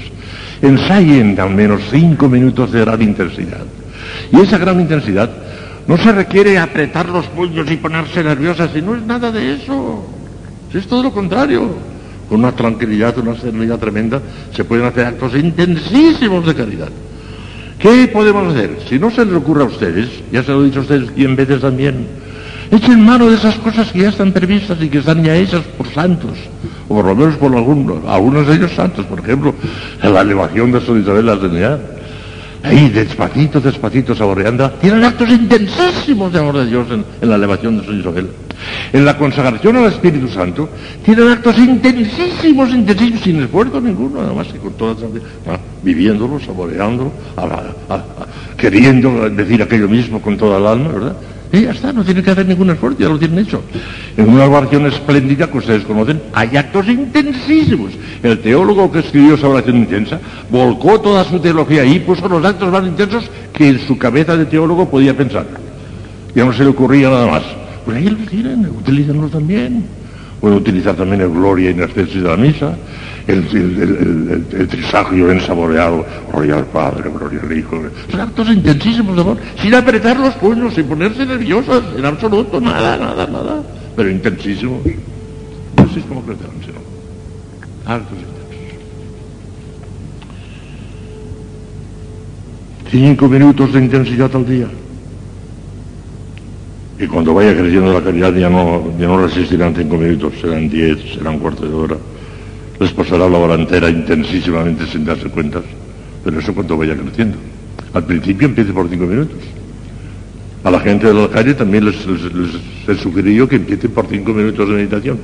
Ensayen 0.62 1.38
al 1.40 1.54
menos 1.54 1.82
cinco 1.92 2.30
minutos 2.30 2.72
de 2.72 2.82
gran 2.82 3.02
intensidad. 3.02 3.66
Y 4.32 4.40
esa 4.40 4.58
gran 4.58 4.80
intensidad 4.80 5.30
no 5.88 5.98
se 5.98 6.12
requiere 6.12 6.58
apretar 6.58 7.10
los 7.10 7.26
puños 7.28 7.70
y 7.70 7.78
ponerse 7.78 8.24
nerviosas, 8.24 8.72
y 8.76 8.82
no 8.82 8.96
es 8.96 9.02
nada 9.04 9.32
de 9.32 9.56
eso. 9.56 10.06
Es 10.74 10.88
todo 10.88 11.04
lo 11.04 11.12
contrario. 11.12 11.92
Con 12.30 12.40
una 12.40 12.54
tranquilidad, 12.54 13.18
una 13.18 13.36
serenidad 13.36 13.78
tremenda, 13.78 14.22
se 14.56 14.64
pueden 14.64 14.86
hacer 14.86 15.06
actos 15.06 15.36
intensísimos 15.36 16.46
de 16.46 16.56
caridad. 16.56 16.90
¿Qué 17.78 18.08
podemos 18.08 18.54
hacer? 18.54 18.78
Si 18.88 18.98
no 18.98 19.12
se 19.12 19.26
les 19.26 19.34
ocurre 19.34 19.64
a 19.64 19.66
ustedes, 19.66 20.08
ya 20.32 20.42
se 20.42 20.52
lo 20.52 20.62
he 20.62 20.66
dicho 20.68 20.80
a 20.80 20.84
ustedes 20.84 21.12
cien 21.14 21.36
veces 21.36 21.60
también, 21.60 22.08
echen 22.72 23.04
mano 23.06 23.30
de 23.30 23.36
esas 23.36 23.56
cosas 23.56 23.92
que 23.92 24.00
ya 24.00 24.10
están 24.10 24.32
previstas 24.32 24.78
y 24.82 24.88
que 24.90 25.00
están 25.00 25.24
ya 25.24 25.36
hechas 25.36 25.62
por 25.78 25.88
santos, 25.94 26.32
o 26.88 26.96
por 26.96 27.06
lo 27.06 27.16
menos 27.16 27.36
por 27.36 27.56
algunos, 27.56 27.98
algunos 28.08 28.48
de 28.48 28.56
ellos 28.56 28.72
santos, 28.74 29.06
por 29.06 29.20
ejemplo, 29.20 29.54
en 30.02 30.14
la 30.14 30.22
elevación 30.22 30.72
de 30.72 30.82
San 30.82 31.02
Isabel 31.02 31.26
la 31.26 31.38
Trinidad. 31.40 31.80
Ahí, 32.64 32.90
despacito, 32.90 33.60
despacito, 33.60 34.14
saboreando, 34.14 34.70
tienen 34.74 35.04
actos 35.04 35.28
intensísimos 35.32 36.32
de 36.32 36.38
amor 36.40 36.58
de 36.60 36.68
Dios 36.68 36.86
en, 36.92 37.28
la 37.28 37.36
elevación 37.36 37.80
de 37.80 37.86
San 37.88 38.00
Isabel. 38.00 38.28
En 38.94 39.04
la 39.04 39.18
consagración 39.18 39.78
al 39.78 39.86
Espíritu 39.86 40.28
Santo, 40.28 40.70
tienen 41.04 41.28
actos 41.30 41.58
intensísimos, 41.58 42.70
intensísimos, 42.70 43.22
sin 43.24 43.42
esfuerzo 43.42 43.82
ninguno, 43.82 44.22
nada 44.22 44.34
más 44.34 44.48
que 44.50 44.60
con 44.60 44.74
toda 44.74 44.94
ah, 45.48 45.58
viviéndolo, 45.82 46.40
saboreándolo, 46.40 47.12
a- 47.36 47.42
a- 47.94 47.96
a- 47.96 48.06
queriendo 48.56 49.28
decir 49.32 49.64
aquello 49.64 49.90
mismo 49.90 50.22
con 50.22 50.38
toda 50.38 50.60
el 50.60 50.68
alma, 50.68 50.90
¿verdad? 50.90 51.16
Y 51.54 51.64
ya 51.64 51.72
está, 51.72 51.92
no 51.92 52.04
tienen 52.04 52.24
que 52.24 52.32
hacer 52.32 52.46
ningún 52.46 52.70
esfuerzo, 52.70 53.00
ya 53.00 53.10
lo 53.10 53.20
tienen 53.20 53.40
hecho. 53.40 53.62
En 54.16 54.30
una 54.30 54.46
oración 54.46 54.86
espléndida 54.86 55.52
que 55.52 55.58
ustedes 55.58 55.84
conocen, 55.84 56.22
hay 56.34 56.56
actos 56.56 56.88
intensísimos. 56.88 57.92
El 58.24 58.40
teólogo 58.40 58.90
que 58.90 59.00
escribió 59.00 59.36
esa 59.36 59.50
oración 59.50 59.78
intensa 59.78 60.20
volcó 60.50 61.02
toda 61.02 61.26
su 61.26 61.40
teología 61.40 61.84
y 61.84 62.00
puso 62.00 62.30
los 62.30 62.46
actos 62.46 62.72
más 62.72 62.86
intensos 62.86 63.30
que 63.54 63.68
en 63.68 63.80
su 63.80 63.98
cabeza 63.98 64.38
de 64.38 64.46
teólogo 64.46 64.90
podía 64.90 65.16
pensar. 65.16 65.46
Ya 66.34 66.46
no 66.46 66.54
se 66.54 66.64
le 66.64 66.70
ocurría 66.70 67.10
nada 67.10 67.28
más. 67.28 67.44
Pues 67.84 67.98
ahí 67.98 68.10
los 68.10 68.30
tienen, 68.30 68.66
utilícenlos 68.68 69.32
también. 69.32 69.84
Pueden 70.40 70.58
utilizar 70.58 70.96
también 70.96 71.22
el 71.22 71.30
gloria 71.30 71.70
in 71.70 71.82
excelsis 71.84 72.24
de 72.24 72.30
la 72.30 72.38
misa, 72.38 72.76
el, 73.28 74.68
trisagio 74.70 75.28
bien 75.28 75.42
saboreado, 75.42 76.06
gloria 76.32 76.58
al 76.58 76.66
Padre, 76.66 77.10
gloria 77.10 77.40
al 77.42 77.58
Hijo. 77.58 77.82
Son 78.36 78.54
intensísimos 78.54 79.16
de 79.16 79.22
amor, 79.22 79.38
sin 79.62 79.74
apretar 79.76 80.20
los 80.20 80.34
puños, 80.36 80.74
sin 80.74 80.86
ponerse 80.86 81.26
nerviosas, 81.26 81.84
en 81.98 82.06
absoluto, 82.06 82.60
nada, 82.60 82.98
nada, 82.98 83.28
nada. 83.28 83.64
Pero 83.96 84.10
intensísimos. 84.10 84.82
Así 85.78 86.00
es 86.00 86.06
como 86.06 86.22
crecerán, 86.24 86.52
si 86.62 86.68
no. 86.68 87.92
Actos 87.92 88.18
intensos. 88.18 88.32
Cinco 92.90 93.28
minutos 93.28 93.74
de 93.74 93.80
intensidad 93.80 94.36
al 94.36 94.46
día. 94.46 94.68
Y 97.00 97.08
cuando 97.08 97.34
vaya 97.34 97.58
creciendo 97.58 97.94
la 97.94 98.02
caridad 98.02 98.34
ya 98.34 98.50
no, 98.50 98.96
ya 99.00 99.08
no 99.08 99.26
resistirán 99.26 99.76
cinco 99.76 99.98
minutos, 99.98 100.34
serán 100.40 100.70
diez, 100.70 101.00
serán 101.16 101.40
cuarto 101.40 101.66
de 101.66 101.74
hora. 101.74 101.98
Les 102.82 102.92
pasará 102.92 103.30
la 103.30 103.38
hora 103.38 103.56
intensísimamente 103.90 104.88
sin 104.88 105.06
darse 105.06 105.30
cuenta. 105.30 105.62
Pero 106.24 106.40
eso 106.40 106.54
cuando 106.54 106.76
vaya 106.76 106.96
creciendo. 106.96 107.38
Al 107.94 108.04
principio 108.06 108.48
empiece 108.48 108.74
por 108.74 108.90
cinco 108.90 109.06
minutos. 109.06 109.38
A 110.64 110.72
la 110.72 110.80
gente 110.80 111.08
de 111.08 111.14
la 111.14 111.30
calle 111.30 111.54
también 111.54 111.86
les, 111.86 112.06
les, 112.06 112.22
les, 112.34 113.02
que 113.48 113.56
empiecen 113.56 113.92
por 113.92 114.08
cinco 114.08 114.34
minutos 114.34 114.68
de 114.68 114.76
meditación. 114.76 115.20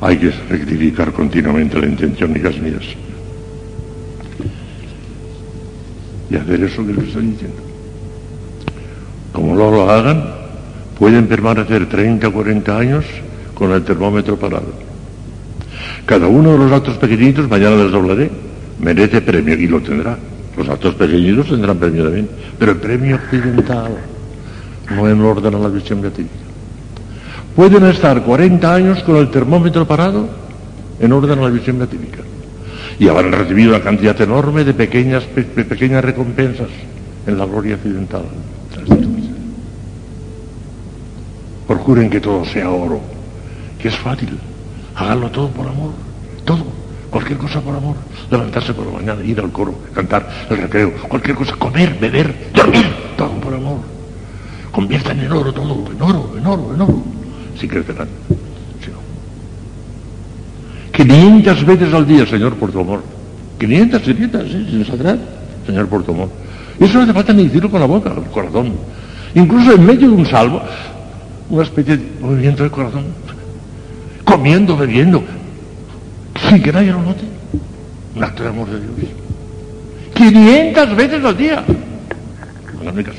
Hay 0.00 0.16
que 0.18 0.30
rectificar 0.48 1.12
continuamente 1.12 1.80
la 1.80 1.86
intención, 1.86 2.36
hijas 2.36 2.58
mías. 2.58 2.84
y 6.30 6.36
hacer 6.36 6.62
eso 6.62 6.86
que 6.86 6.92
les 6.92 7.08
estoy 7.08 7.26
diciendo. 7.26 7.62
Como 9.32 9.54
no 9.54 9.70
lo 9.70 9.90
hagan, 9.90 10.24
pueden 10.98 11.26
permanecer 11.26 11.88
30 11.88 12.28
o 12.28 12.32
40 12.32 12.78
años 12.78 13.04
con 13.54 13.72
el 13.72 13.82
termómetro 13.84 14.36
parado. 14.36 14.72
Cada 16.04 16.26
uno 16.26 16.52
de 16.52 16.58
los 16.58 16.72
actos 16.72 16.96
pequeñitos, 16.96 17.48
mañana 17.48 17.76
les 17.76 17.92
hablaré, 17.92 18.30
merece 18.80 19.20
premio 19.20 19.54
y 19.54 19.66
lo 19.66 19.80
tendrá. 19.80 20.16
Los 20.56 20.68
actos 20.68 20.94
pequeñitos 20.94 21.48
tendrán 21.48 21.78
premio 21.78 22.04
también, 22.04 22.28
pero 22.58 22.72
el 22.72 22.78
premio 22.78 23.16
occidental 23.16 23.92
no 24.94 25.08
en 25.08 25.20
orden 25.20 25.54
a 25.54 25.58
la 25.58 25.68
visión 25.68 26.00
beatífica. 26.00 26.44
Pueden 27.54 27.84
estar 27.86 28.22
40 28.22 28.74
años 28.74 29.02
con 29.02 29.16
el 29.16 29.30
termómetro 29.30 29.86
parado 29.86 30.28
en 31.00 31.12
orden 31.12 31.38
a 31.38 31.42
la 31.42 31.50
visión 31.50 31.78
beatífica 31.78 32.22
y 32.98 33.08
habrán 33.08 33.32
recibido 33.32 33.70
una 33.70 33.82
cantidad 33.82 34.18
enorme 34.20 34.64
de 34.64 34.74
pequeñas, 34.74 35.24
pequeñas 35.24 36.04
recompensas 36.04 36.68
en 37.26 37.38
la 37.38 37.44
gloria 37.44 37.74
occidental. 37.74 38.24
Procuren 41.66 42.08
que 42.08 42.20
todo 42.20 42.44
sea 42.44 42.70
oro, 42.70 43.00
que 43.78 43.88
es 43.88 43.96
fácil. 43.96 44.38
Háganlo 44.94 45.30
todo 45.30 45.48
por 45.48 45.66
amor, 45.66 45.92
todo, 46.44 46.64
cualquier 47.10 47.38
cosa 47.38 47.60
por 47.60 47.74
amor. 47.74 47.96
Levantarse 48.30 48.72
por 48.72 48.86
la 48.86 48.92
mañana, 48.92 49.22
ir 49.24 49.40
al 49.40 49.50
coro, 49.50 49.74
cantar 49.92 50.28
el 50.48 50.58
recreo, 50.58 50.92
cualquier 51.08 51.36
cosa, 51.36 51.54
comer, 51.56 51.96
beber, 52.00 52.50
dormir, 52.54 52.86
todo 53.16 53.30
por 53.40 53.54
amor. 53.54 53.78
Conviertan 54.70 55.18
en 55.20 55.32
oro 55.32 55.52
todo, 55.52 55.84
en 55.90 56.02
oro, 56.02 56.34
en 56.38 56.46
oro, 56.46 56.74
en 56.74 56.80
oro. 56.80 57.02
Si 57.58 57.66
crecerán. 57.66 58.08
Si 58.84 58.90
no. 58.90 58.98
500 60.92 61.64
veces 61.64 61.94
al 61.94 62.06
día, 62.06 62.26
Señor, 62.26 62.54
por 62.54 62.70
tu 62.70 62.80
amor. 62.80 63.02
500, 63.58 64.02
500, 64.02 64.42
sí, 64.44 64.66
sin 64.70 64.84
saldrá, 64.84 65.16
Señor, 65.66 65.88
por 65.88 66.04
tu 66.04 66.12
amor. 66.12 66.28
Eso 66.78 66.98
no 66.98 67.04
hace 67.04 67.12
falta 67.12 67.32
ni 67.32 67.44
decirlo 67.44 67.70
con 67.70 67.80
la 67.80 67.86
boca, 67.86 68.12
el 68.12 68.30
corazón. 68.30 68.72
Incluso 69.34 69.72
en 69.72 69.84
medio 69.84 70.10
de 70.10 70.14
un 70.14 70.26
salvo, 70.26 70.62
una 71.48 71.62
especie 71.62 71.96
de 71.96 72.20
movimiento 72.20 72.62
del 72.62 72.72
corazón. 72.72 73.04
Comiendo, 74.24 74.76
bebiendo, 74.76 75.22
sin 76.48 76.62
que 76.62 76.72
nadie 76.72 76.92
lo 76.92 77.02
note. 77.02 77.24
Un 78.14 78.24
acto 78.24 78.42
de 78.42 78.48
amor 78.48 78.68
de 78.68 78.80
Dios. 78.80 79.10
500 80.14 80.96
veces 80.96 81.24
al 81.24 81.36
día. 81.36 81.64
Háganme 82.80 83.04
caso. 83.04 83.18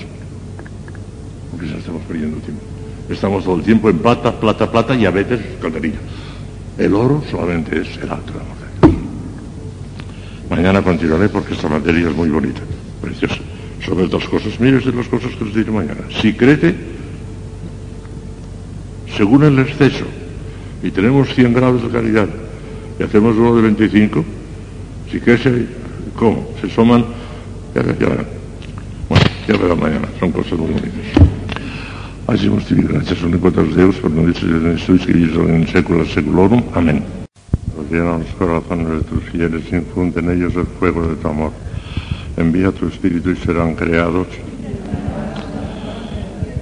Porque 1.52 1.68
ya 1.70 1.78
estamos 1.78 2.02
perdiendo 2.04 2.38
tiempo. 2.38 2.64
Estamos 3.10 3.44
todo 3.44 3.56
el 3.56 3.64
tiempo 3.64 3.90
en 3.90 4.00
plata, 4.00 4.38
plata, 4.38 4.70
plata 4.70 4.96
y 4.96 5.06
a 5.06 5.12
veces 5.12 5.40
calderilla. 5.62 6.00
El 6.78 6.94
oro 6.94 7.24
solamente 7.32 7.80
es 7.80 7.88
el 7.98 8.12
acto 8.12 8.34
de 8.34 8.40
amor 8.40 8.58
de 8.82 8.88
Dios. 8.90 9.02
Mañana 10.50 10.82
continuaré 10.82 11.30
porque 11.30 11.54
esta 11.54 11.70
materia 11.70 12.10
es 12.10 12.16
muy 12.16 12.30
bonita, 12.30 12.62
preciosa. 13.02 13.38
Sobre 13.86 14.06
otras 14.06 14.28
cosas, 14.28 14.60
mire 14.60 14.78
usted 14.78 14.94
las 14.94 15.08
cosas 15.08 15.34
que 15.36 15.46
les 15.46 15.56
diré 15.56 15.72
mañana. 15.72 16.02
Si 16.22 16.34
crece, 16.34 16.76
según 19.16 19.44
el 19.44 19.60
exceso, 19.60 20.06
y 20.84 20.92
tenemos 20.92 21.34
100 21.34 21.54
grados 21.54 21.84
de 21.84 21.90
calidad, 21.90 22.28
y 23.00 23.04
hacemos 23.04 23.36
uno 23.38 23.56
de 23.56 23.62
25, 23.62 24.26
si 25.12 25.20
crece, 25.20 25.68
¿cómo? 26.16 26.50
Se 26.62 26.70
suman, 26.70 27.06
ya, 27.74 27.84
ya 27.84 28.10
verán. 28.10 28.28
Bueno, 29.08 29.26
ya 29.48 29.58
verán 29.58 29.80
mañana, 29.80 30.08
son 30.20 30.32
cosas 30.32 30.60
muy 30.60 30.72
bonitas. 30.72 31.28
Hacemos 32.28 32.66
tibi 32.66 32.82
gracias 32.82 33.24
omnipotas 33.24 33.74
Deus, 33.74 33.96
por 33.98 34.12
no 34.12 34.28
dices 34.28 34.44
en 34.44 34.78
suis 34.78 35.06
que 35.06 35.34
son 35.34 35.50
en 35.50 35.68
secula 35.68 36.04
seculorum. 36.04 36.62
Amén. 36.74 37.02
Llena 37.90 38.18
los 38.18 38.28
corazones 38.38 38.90
de 38.90 39.02
tus 39.02 39.24
fieles, 39.32 39.64
infunde 39.72 40.20
en 40.20 40.32
ellos 40.32 40.54
el 40.56 40.66
fuego 40.66 41.08
de 41.08 41.16
tu 41.16 41.28
amor. 41.30 41.54
Envía 42.36 42.74
tu 42.74 42.88
espíritu 42.88 43.32
y 43.32 43.38
serán 43.38 43.76
creados. 43.76 44.28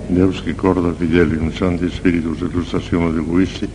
Deus 0.07 0.41
que 0.41 0.53
corda 0.53 0.93
fidelium 0.93 1.51
santi 1.51 1.89
spiritus 1.89 2.41
illustrazione 2.41 3.11
di 3.11 3.19
Guisti, 3.19 3.67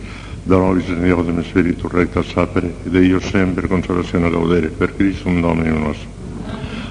da 0.43 0.55
nobis 0.57 0.85
Signore 0.85 1.43
spiritu 1.43 1.87
recta 1.87 2.23
sapere, 2.23 2.73
ed 2.85 2.93
io 2.93 3.19
sempre 3.19 3.67
consolazione 3.67 4.29
gaudere, 4.29 4.69
per 4.69 4.95
Cristo 4.95 5.27
un 5.27 5.41
Domine 5.41 5.69
nostro. 5.71 6.07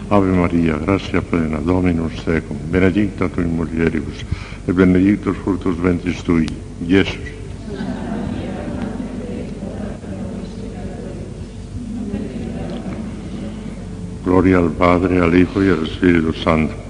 Ave 0.09 0.31
Maria, 0.31 0.77
gratia 0.77 1.23
plena, 1.23 1.59
Dominus 1.59 2.23
tecum, 2.23 2.59
benedicta 2.69 3.29
tu 3.29 3.41
in 3.41 3.55
mulieribus, 3.55 4.25
e 4.67 4.73
benedictus 4.73 5.37
fructus 5.37 5.77
ventris 5.77 6.21
tui, 6.23 6.47
Iesus. 6.85 7.39
Gloria 14.23 14.59
al 14.59 14.71
Padre, 14.71 15.19
al 15.21 15.35
Hijo 15.35 15.63
y 15.63 15.69
al 15.71 15.85
Espíritu 15.85 16.33
Santo. 16.35 16.90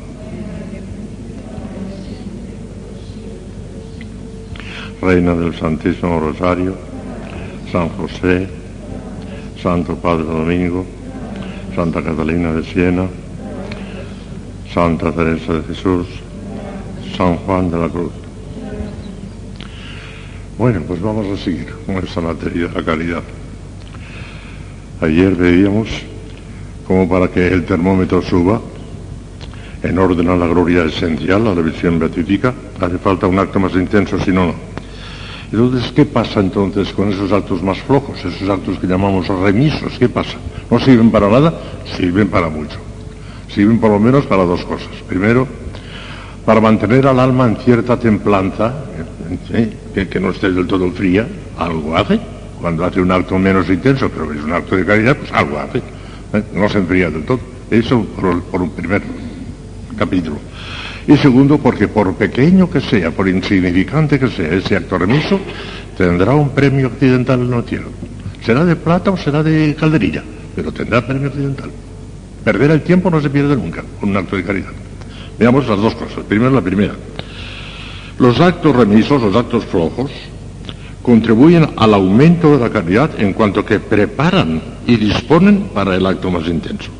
Reina 5.00 5.34
del 5.34 5.54
Santísimo 5.58 6.20
Rosario, 6.20 6.74
San 7.72 7.88
José, 7.90 8.46
Santo 9.62 9.96
Padre 9.96 10.24
Domingo, 10.24 10.84
Santa 11.74 12.02
Catalina 12.02 12.52
de 12.52 12.62
Siena, 12.64 13.06
Santa 14.74 15.10
Teresa 15.10 15.54
de 15.54 15.62
Jesús, 15.62 16.06
San 17.16 17.36
Juan 17.38 17.70
de 17.70 17.78
la 17.78 17.88
Cruz. 17.88 18.12
Bueno, 20.58 20.82
pues 20.86 21.00
vamos 21.00 21.26
a 21.28 21.42
seguir 21.42 21.72
con 21.86 21.96
esta 21.96 22.20
materia 22.20 22.68
la 22.74 22.84
caridad. 22.84 23.22
Ayer 25.00 25.34
veíamos 25.34 25.88
como 26.86 27.08
para 27.08 27.28
que 27.28 27.48
el 27.48 27.64
termómetro 27.64 28.20
suba 28.20 28.60
en 29.82 29.98
orden 29.98 30.28
a 30.28 30.36
la 30.36 30.46
gloria 30.46 30.84
esencial, 30.84 31.46
a 31.46 31.54
la 31.54 31.62
visión 31.62 31.98
beatífica, 31.98 32.52
hace 32.78 32.98
falta 32.98 33.26
un 33.26 33.38
acto 33.38 33.58
más 33.58 33.72
intenso, 33.72 34.18
si 34.18 34.30
no, 34.30 34.48
no. 34.48 34.69
Entonces, 35.52 35.90
¿qué 35.92 36.04
pasa 36.04 36.38
entonces 36.38 36.92
con 36.92 37.12
esos 37.12 37.32
actos 37.32 37.62
más 37.62 37.78
flojos, 37.78 38.24
esos 38.24 38.48
actos 38.48 38.78
que 38.78 38.86
llamamos 38.86 39.26
remisos? 39.26 39.98
¿Qué 39.98 40.08
pasa? 40.08 40.38
¿No 40.70 40.78
sirven 40.78 41.10
para 41.10 41.28
nada? 41.28 41.52
Sirven 41.96 42.28
para 42.28 42.48
mucho. 42.48 42.78
Sirven 43.52 43.80
por 43.80 43.90
lo 43.90 43.98
menos 43.98 44.26
para 44.26 44.44
dos 44.44 44.64
cosas. 44.64 44.90
Primero, 45.08 45.48
para 46.44 46.60
mantener 46.60 47.06
al 47.08 47.18
alma 47.18 47.48
en 47.48 47.56
cierta 47.56 47.98
templanza, 47.98 48.74
¿eh? 49.52 50.06
que, 50.08 50.20
no 50.20 50.30
esté 50.30 50.52
del 50.52 50.68
todo 50.68 50.88
fría, 50.92 51.26
algo 51.58 51.96
hace. 51.96 52.20
Cuando 52.60 52.84
hace 52.84 53.00
un 53.00 53.10
acto 53.10 53.36
menos 53.36 53.68
intenso, 53.68 54.08
pero 54.08 54.32
es 54.32 54.42
un 54.42 54.52
acto 54.52 54.76
de 54.76 54.84
caridad, 54.84 55.16
pues 55.16 55.32
algo 55.32 55.58
hace. 55.58 55.78
¿eh? 55.78 56.44
No 56.54 56.68
se 56.68 56.78
enfría 56.78 57.10
del 57.10 57.24
todo. 57.24 57.40
Eso 57.70 58.04
por 58.04 58.62
un 58.62 58.70
primer 58.70 59.02
capítulo. 59.96 60.36
Y 61.06 61.16
segundo, 61.16 61.58
porque 61.58 61.88
por 61.88 62.14
pequeño 62.14 62.70
que 62.70 62.80
sea, 62.80 63.10
por 63.10 63.28
insignificante 63.28 64.18
que 64.18 64.28
sea 64.28 64.52
ese 64.54 64.76
acto 64.76 64.98
remiso, 64.98 65.40
tendrá 65.96 66.34
un 66.34 66.50
premio 66.50 66.88
occidental 66.88 67.40
en 67.40 67.52
el 67.52 67.64
cielo. 67.64 67.88
Será 68.44 68.64
de 68.64 68.76
plata 68.76 69.10
o 69.10 69.16
será 69.16 69.42
de 69.42 69.74
calderilla, 69.78 70.22
pero 70.54 70.72
tendrá 70.72 71.06
premio 71.06 71.28
occidental. 71.28 71.70
Perder 72.44 72.70
el 72.70 72.82
tiempo 72.82 73.10
no 73.10 73.20
se 73.20 73.30
pierde 73.30 73.56
nunca 73.56 73.84
con 73.98 74.10
un 74.10 74.16
acto 74.16 74.36
de 74.36 74.44
caridad. 74.44 74.72
Veamos 75.38 75.66
las 75.66 75.80
dos 75.80 75.94
cosas. 75.94 76.24
Primero 76.24 76.50
la 76.50 76.60
primera. 76.60 76.94
Los 78.18 78.40
actos 78.40 78.76
remisos, 78.76 79.22
los 79.22 79.34
actos 79.34 79.64
flojos, 79.64 80.10
contribuyen 81.02 81.66
al 81.76 81.94
aumento 81.94 82.52
de 82.52 82.58
la 82.58 82.70
caridad 82.70 83.10
en 83.18 83.32
cuanto 83.32 83.64
que 83.64 83.80
preparan 83.80 84.60
y 84.86 84.96
disponen 84.96 85.70
para 85.74 85.96
el 85.96 86.04
acto 86.04 86.30
más 86.30 86.46
intenso. 86.46 86.90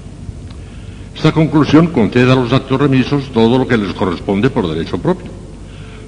Esta 1.14 1.32
conclusión 1.32 1.89
concede 1.89 2.32
a 2.32 2.36
los 2.36 2.52
actos 2.52 2.80
remisos 2.80 3.30
todo 3.32 3.58
lo 3.58 3.66
que 3.66 3.76
les 3.76 3.92
corresponde 3.94 4.50
por 4.50 4.68
derecho 4.68 4.98
propio. 4.98 5.30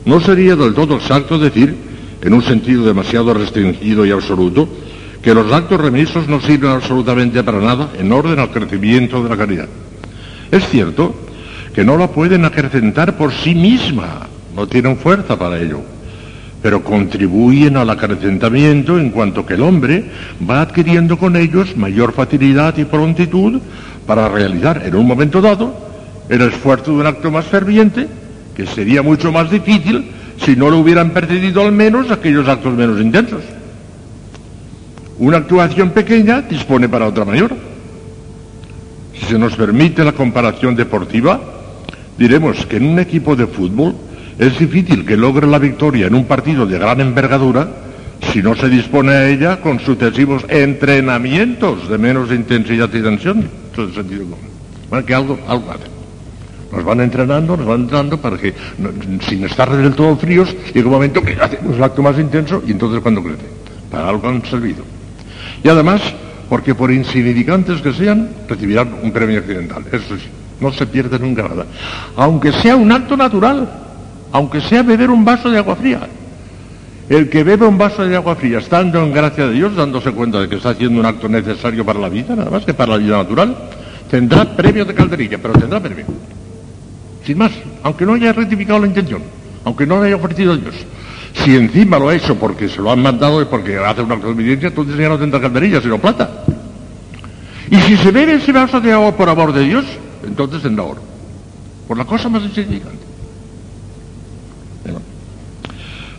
No 0.05 0.21
sería 0.21 0.57
del 0.57 0.75
todo 0.75 0.97
exacto 0.97 1.39
decir, 1.39 1.77
en 2.23 2.35
un 2.35 2.43
sentido 2.43 2.85
demasiado 2.85 3.35
restringido 3.35 4.07
y 4.07 4.11
absoluto, 4.11 4.69
que 5.23 5.35
los 5.35 5.53
actos 5.53 5.81
remisos 5.81 6.29
no 6.29 6.41
sirven 6.41 6.71
absolutamente 6.71 7.43
para 7.43 7.61
nada 7.61 7.91
en 7.99 8.11
orden 8.13 8.39
al 8.39 8.51
crecimiento 8.51 9.23
de 9.23 9.29
la 9.29 9.37
caridad. 9.37 9.69
Es 10.51 10.69
cierto 10.69 11.15
que 11.75 11.85
no 11.85 11.97
la 11.97 12.09
pueden 12.09 12.45
acrecentar 12.45 13.17
por 13.17 13.33
sí 13.33 13.55
misma, 13.55 14.27
no 14.55 14.67
tienen 14.67 14.97
fuerza 14.97 15.39
para 15.39 15.61
ello, 15.61 15.81
pero 16.63 16.85
contribuyen 16.85 17.77
al 17.77 17.91
acrecentamiento 17.91 18.99
en 18.99 19.11
cuanto 19.11 19.45
que 19.45 19.55
el 19.55 19.63
hombre 19.63 20.05
va 20.49 20.61
adquiriendo 20.61 21.19
con 21.19 21.35
ellos 21.35 21.77
mayor 21.77 22.13
facilidad 22.13 22.77
y 22.79 22.85
prontitud 22.85 23.61
para 24.07 24.29
realizar 24.29 24.83
en 24.87 24.95
un 24.95 25.07
momento 25.07 25.41
dado 25.41 25.75
el 26.29 26.41
esfuerzo 26.41 26.93
de 26.93 26.99
un 26.99 27.07
acto 27.07 27.31
más 27.33 27.47
ferviente, 27.47 28.07
que 28.55 28.67
sería 28.67 29.03
mucho 29.03 29.33
más 29.33 29.51
difícil 29.51 30.05
si 30.39 30.55
no 30.55 30.71
lo 30.71 30.79
hubieran 30.79 31.11
precedido 31.11 31.63
al 31.63 31.73
menos 31.73 32.11
aquellos 32.11 32.49
actos 32.49 32.75
menos 32.75 33.01
intensos. 33.01 33.43
Una 35.19 35.39
actuación 35.39 35.91
pequeña 35.91 36.43
dispone 36.43 36.89
para 36.89 37.07
otra 37.07 37.25
mayor. 37.25 37.53
Si 39.19 39.27
se 39.27 39.39
nos 39.39 39.55
permite 39.57 40.05
la 40.05 40.13
comparación 40.13 40.75
deportiva, 40.75 41.41
diremos 42.17 42.65
que 42.67 42.77
en 42.77 42.87
un 42.87 42.99
equipo 42.99 43.37
de 43.37 43.47
fútbol 43.47 43.95
es 44.39 44.59
difícil 44.59 45.05
que 45.05 45.17
logre 45.17 45.47
la 45.47 45.59
victoria 45.59 46.07
en 46.07 46.15
un 46.15 46.25
partido 46.25 46.67
de 46.67 46.79
gran 46.79 47.01
envergadura 47.01 47.69
si 48.33 48.43
no 48.43 48.55
se 48.55 48.69
dispone 48.69 49.13
a 49.13 49.29
ella 49.29 49.61
con 49.61 49.81
sucesivos 49.81 50.45
entrenamientos 50.49 51.89
de 51.89 51.99
menos 51.99 52.31
intensidad 52.31 52.89
y 52.93 53.03
tensión. 53.03 53.49
Esto 53.71 53.83
es 53.83 53.89
el 53.91 53.95
sentido 53.95 54.23
común. 54.25 54.51
Bueno, 54.89 55.07
que 55.07 55.15
algo, 55.15 55.39
algo 55.49 55.71
hacen. 55.71 55.91
Nos 56.71 56.85
van 56.85 57.01
entrenando, 57.01 57.57
nos 57.57 57.67
van 57.67 57.83
entrenando 57.83 58.19
para 58.19 58.39
que, 58.39 58.55
sin 59.29 59.45
estar 59.45 59.71
del 59.77 59.95
todo 59.95 60.17
fríos, 60.17 60.55
llega 60.73 60.87
un 60.87 60.95
momento 60.95 61.23
que 61.23 61.35
hacemos 61.35 61.77
el 61.77 61.83
acto 61.83 62.03
más 62.03 62.19
intenso 62.19 62.63
y 62.67 62.73
entonces 62.73 63.01
cuando 63.01 63.23
crece. 63.23 63.45
Para 63.91 64.09
algo 64.09 64.29
han 64.29 64.43
servido. 64.47 64.83
Y 65.63 65.69
además, 65.69 66.01
porque 66.49 66.75
por 66.75 66.91
insignificantes 66.91 67.83
que 67.83 67.93
sean, 67.93 68.31
recibirán 68.49 68.95
un 69.03 69.13
premio 69.13 69.41
accidental. 69.41 69.85
Eso 69.93 70.17
sí, 70.17 70.29
no 70.61 70.73
se 70.73 70.87
pierde 70.87 71.19
nunca 71.19 71.43
nada. 71.43 71.67
Aunque 72.17 72.53
sea 72.53 72.77
un 72.77 72.91
acto 72.91 73.17
natural, 73.17 73.69
aunque 74.33 74.61
sea 74.61 74.83
beber 74.83 75.11
un 75.11 75.25
vaso 75.25 75.51
de 75.51 75.59
agua 75.59 75.77
fría. 75.77 76.01
El 77.09 77.29
que 77.29 77.45
bebe 77.45 77.67
un 77.67 77.77
vaso 77.77 78.05
de 78.05 78.17
agua 78.17 78.35
fría, 78.37 78.59
estando 78.59 79.03
en 79.03 79.13
gracia 79.13 79.47
de 79.47 79.55
Dios, 79.55 79.77
dándose 79.77 80.13
cuenta 80.13 80.41
de 80.41 80.49
que 80.49 80.57
está 80.57 80.71
haciendo 80.71 80.99
un 80.99 81.07
acto 81.07 81.29
necesario 81.29 81.85
para 81.85 82.01
la 82.01 82.09
vida, 82.09 82.35
nada 82.35 82.51
más 82.51 82.65
que 82.65 82.73
para 82.73 82.93
la 82.93 82.99
vida 82.99 83.19
natural, 83.19 83.55
tendrá 84.11 84.45
premio 84.45 84.85
de 84.85 84.95
calderilla, 84.95 85.39
pero 85.41 85.55
tendrá 85.55 85.81
premio. 85.81 86.07
Sin 87.25 87.39
más, 87.39 87.53
aunque 87.83 88.07
no 88.07 88.15
haya 88.15 88.33
rectificado 88.33 88.79
la 88.81 88.87
intención, 88.87 89.23
aunque 89.65 89.87
no 89.87 90.01
le 90.01 90.07
haya 90.07 90.17
ofrecido 90.17 90.55
a 90.55 90.57
Dios. 90.57 90.75
Si 91.35 91.57
encima 91.57 91.99
lo 91.99 92.09
ha 92.09 92.15
hecho 92.15 92.37
porque 92.37 92.69
se 92.69 92.81
lo 92.81 92.91
han 92.91 93.03
mandado 93.03 93.41
y 93.43 93.47
porque 93.47 93.79
hace 93.79 94.03
una 94.03 94.15
obediencia, 94.15 94.69
entonces 94.69 94.97
ya 94.97 95.09
no 95.09 95.19
tendrá 95.19 95.41
calderilla, 95.41 95.81
sino 95.81 95.99
plata. 95.99 96.45
Y 97.71 97.77
si 97.77 97.97
se 97.97 98.11
bebe 98.11 98.35
ese 98.35 98.53
vaso 98.53 98.81
de 98.81 98.93
agua 98.93 99.17
por 99.17 99.29
amor 99.29 99.53
de 99.53 99.65
Dios, 99.65 99.85
entonces 100.27 100.63
tendrá 100.63 100.85
oro. 100.85 101.03
Por 101.89 101.97
la 101.97 102.05
cosa 102.05 102.29
más 102.29 102.43
insignificante. 102.43 103.05
Bueno. 104.85 105.01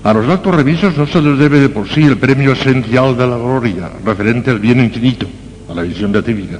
A 0.03 0.13
los 0.13 0.27
actos 0.27 0.53
remisos 0.53 0.97
no 0.97 1.07
se 1.07 1.21
les 1.21 1.37
debe 1.37 1.61
de 1.61 1.69
por 1.69 1.87
sí 1.87 2.03
el 2.03 2.17
premio 2.17 2.51
esencial 2.51 3.15
de 3.15 3.25
la 3.25 3.37
gloria, 3.37 3.89
referente 4.03 4.51
al 4.51 4.59
bien 4.59 4.81
infinito, 4.81 5.25
a 5.69 5.73
la 5.73 5.81
visión 5.81 6.11
beatífica, 6.11 6.59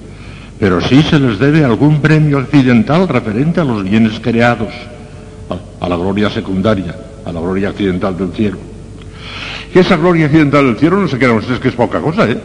pero 0.58 0.80
sí 0.80 1.04
se 1.04 1.20
les 1.20 1.38
debe 1.38 1.66
algún 1.66 2.00
premio 2.00 2.38
accidental 2.38 3.06
referente 3.06 3.60
a 3.60 3.66
los 3.66 3.84
bienes 3.84 4.18
creados, 4.22 4.70
a, 5.80 5.90
la 5.90 5.98
gloria 5.98 6.30
secundaria, 6.30 6.96
a 7.26 7.32
la 7.34 7.42
gloria 7.42 7.70
accidental 7.70 8.18
del 8.18 8.32
cielo. 8.32 8.58
Que 9.74 9.82
esa 9.82 9.98
gloria 9.98 10.28
accidental 10.28 10.66
del 10.66 10.78
cielo 10.78 11.02
no 11.02 11.10
se 11.10 11.18
crean 11.18 11.36
ustedes 11.36 11.60
que 11.60 11.68
es 11.68 11.76
poca 11.76 12.00
cosa, 12.00 12.30
¿eh? 12.30 12.38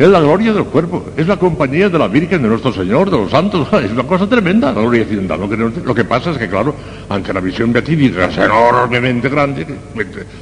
Es 0.00 0.08
la 0.08 0.18
gloria 0.18 0.54
del 0.54 0.64
cuerpo, 0.64 1.10
es 1.14 1.26
la 1.26 1.36
compañía 1.36 1.90
de 1.90 1.98
la 1.98 2.08
Virgen, 2.08 2.40
de 2.40 2.48
nuestro 2.48 2.72
Señor, 2.72 3.10
de 3.10 3.18
los 3.18 3.30
santos, 3.30 3.68
es 3.84 3.92
una 3.92 4.04
cosa 4.04 4.26
tremenda 4.26 4.72
la 4.72 4.80
gloria 4.80 5.02
accidental. 5.02 5.38
Lo 5.84 5.94
que, 5.94 6.04
pasa 6.06 6.30
es 6.30 6.38
que, 6.38 6.48
claro, 6.48 6.74
aunque 7.10 7.34
la 7.34 7.40
visión 7.40 7.70
beatífica 7.70 8.24
es 8.24 8.38
enormemente 8.38 9.28
grande, 9.28 9.66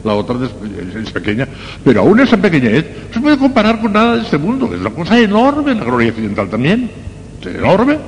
la 0.05 0.15
otra 0.15 0.37
es, 0.47 1.11
pequeña, 1.11 1.49
pero 1.83 2.03
aún 2.03 2.21
esa 2.21 2.37
pequeñez 2.37 2.87
no 3.09 3.15
se 3.15 3.21
puede 3.21 3.37
comparar 3.37 3.81
con 3.81 3.93
nada 3.93 4.15
de 4.15 4.23
este 4.23 4.39
mundo, 4.39 4.71
es 4.73 4.79
una 4.79 4.91
cosa 4.91 5.19
enorme 5.19 5.75
la 5.75 5.85
gloria 5.85 6.11
accidental 6.11 6.49
también, 6.49 6.89
es 7.41 7.47
enorme. 7.49 7.99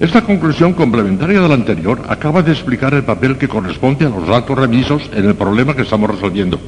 Esta 0.00 0.22
conclusión 0.22 0.72
complementaria 0.72 1.40
de 1.40 1.48
la 1.48 1.54
anterior 1.54 2.02
acaba 2.08 2.42
de 2.42 2.50
explicar 2.50 2.94
el 2.94 3.04
papel 3.04 3.38
que 3.38 3.46
corresponde 3.46 4.06
a 4.06 4.08
los 4.08 4.28
actos 4.28 4.58
remisos 4.58 5.08
en 5.14 5.24
el 5.24 5.36
problema 5.36 5.76
que 5.76 5.82
estamos 5.82 6.10
resolviendo. 6.10 6.58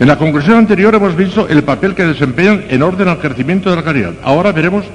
En 0.00 0.08
la 0.08 0.16
conclusión 0.16 0.56
anterior 0.56 0.94
hemos 0.94 1.14
visto 1.14 1.46
el 1.46 1.62
papel 1.62 1.94
que 1.94 2.06
desempeñan 2.06 2.64
en 2.70 2.82
orden 2.82 3.06
al 3.06 3.18
crecimiento 3.18 3.68
de 3.68 3.76
la 3.76 3.82
caridad. 3.82 4.14
Ahora 4.22 4.50
veremos 4.50 4.86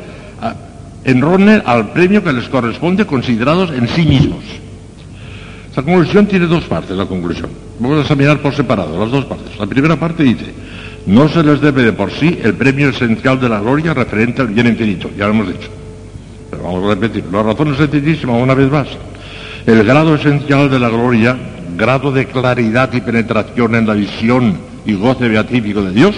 ah, 0.41 0.55
en 1.03 1.23
orden 1.23 1.61
al 1.63 1.91
premio 1.91 2.23
que 2.23 2.33
les 2.33 2.49
corresponde 2.49 3.05
considerados 3.05 3.69
en 3.69 3.87
sí 3.87 4.03
mismos. 4.03 4.43
Esta 5.69 5.83
conclusión 5.83 6.25
tiene 6.25 6.47
dos 6.47 6.63
partes, 6.63 6.97
la 6.97 7.05
conclusión. 7.05 7.51
Vamos 7.79 7.99
a 7.99 8.01
examinar 8.01 8.39
por 8.39 8.55
separado 8.55 8.99
las 8.99 9.11
dos 9.11 9.25
partes. 9.25 9.55
La 9.59 9.67
primera 9.67 9.95
parte 9.95 10.23
dice, 10.23 10.47
no 11.05 11.29
se 11.29 11.43
les 11.43 11.61
debe 11.61 11.83
de 11.83 11.93
por 11.93 12.09
sí 12.09 12.39
el 12.41 12.55
premio 12.55 12.89
esencial 12.89 13.39
de 13.39 13.47
la 13.47 13.59
gloria 13.59 13.93
referente 13.93 14.41
al 14.41 14.47
bien 14.47 14.65
infinito. 14.65 15.11
Ya 15.15 15.27
lo 15.27 15.33
hemos 15.33 15.49
dicho. 15.49 15.69
Pero 16.49 16.63
vamos 16.63 16.83
a 16.83 16.95
repetir. 16.95 17.25
La 17.31 17.43
razón 17.43 17.73
es 17.73 17.77
sencillísima 17.77 18.33
una 18.33 18.55
vez 18.55 18.71
más. 18.71 18.87
El 19.67 19.83
grado 19.83 20.15
esencial 20.15 20.67
de 20.67 20.79
la 20.79 20.89
gloria, 20.89 21.37
grado 21.77 22.11
de 22.11 22.25
claridad 22.25 22.91
y 22.91 23.01
penetración 23.01 23.75
en 23.75 23.85
la 23.85 23.93
visión 23.93 24.73
y 24.85 24.93
goce 24.93 25.27
beatífico 25.27 25.81
de 25.81 25.91
Dios, 25.91 26.15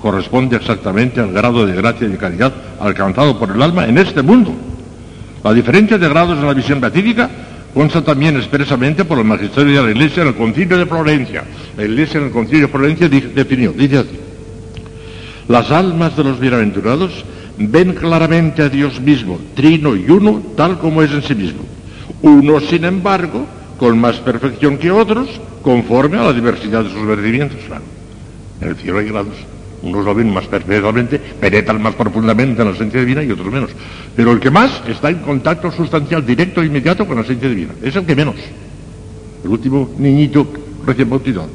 corresponde 0.00 0.56
exactamente 0.56 1.20
al 1.20 1.32
grado 1.32 1.66
de 1.66 1.74
gracia 1.74 2.06
y 2.06 2.10
de 2.10 2.18
caridad 2.18 2.52
alcanzado 2.80 3.38
por 3.38 3.50
el 3.50 3.62
alma 3.62 3.86
en 3.86 3.98
este 3.98 4.22
mundo. 4.22 4.54
La 5.42 5.52
diferencia 5.52 5.98
de 5.98 6.08
grados 6.08 6.38
en 6.38 6.46
la 6.46 6.54
visión 6.54 6.80
beatífica 6.80 7.30
consta 7.72 8.02
también 8.02 8.36
expresamente 8.36 9.04
por 9.04 9.18
el 9.18 9.24
magisterio 9.24 9.82
de 9.82 9.88
la 9.88 9.90
Iglesia 9.90 10.22
en 10.22 10.28
el 10.28 10.34
Concilio 10.34 10.78
de 10.78 10.86
Florencia. 10.86 11.44
La 11.76 11.84
Iglesia 11.84 12.18
en 12.18 12.26
el 12.26 12.32
Concilio 12.32 12.66
de 12.66 12.72
Florencia 12.72 13.08
definió, 13.08 13.72
dice 13.72 13.98
así, 13.98 14.20
las 15.48 15.70
almas 15.70 16.16
de 16.16 16.24
los 16.24 16.40
bienaventurados 16.40 17.24
ven 17.58 17.92
claramente 17.94 18.62
a 18.62 18.68
Dios 18.68 19.00
mismo, 19.00 19.38
trino 19.54 19.94
y 19.94 20.08
uno, 20.08 20.42
tal 20.56 20.78
como 20.78 21.02
es 21.02 21.10
en 21.10 21.22
sí 21.22 21.34
mismo. 21.34 21.62
Unos, 22.22 22.64
sin 22.64 22.84
embargo, 22.84 23.46
con 23.84 23.98
más 23.98 24.16
perfección 24.16 24.78
que 24.78 24.90
otros, 24.90 25.28
conforme 25.60 26.16
a 26.16 26.22
la 26.22 26.32
diversidad 26.32 26.82
de 26.82 26.88
sus 26.88 27.02
merecimientos. 27.02 27.58
Claro. 27.66 27.82
En 28.62 28.68
el 28.68 28.76
cielo 28.76 28.98
hay 28.98 29.08
grados. 29.10 29.34
Unos 29.82 30.06
lo 30.06 30.14
ven 30.14 30.32
más 30.32 30.46
perfectamente, 30.46 31.18
penetran 31.18 31.82
más 31.82 31.94
profundamente 31.94 32.62
en 32.62 32.68
la 32.68 32.74
esencia 32.74 33.00
divina 33.00 33.22
y 33.22 33.30
otros 33.30 33.52
menos. 33.52 33.68
Pero 34.16 34.32
el 34.32 34.40
que 34.40 34.50
más 34.50 34.80
está 34.88 35.10
en 35.10 35.18
contacto 35.18 35.70
sustancial, 35.70 36.24
directo 36.24 36.62
e 36.62 36.66
inmediato 36.66 37.06
con 37.06 37.16
la 37.16 37.24
esencia 37.24 37.46
divina. 37.46 37.74
Es 37.82 37.94
el 37.94 38.06
que 38.06 38.16
menos. 38.16 38.36
El 39.44 39.50
último 39.50 39.90
niñito 39.98 40.46
recién 40.86 41.10
bautizado. 41.10 41.50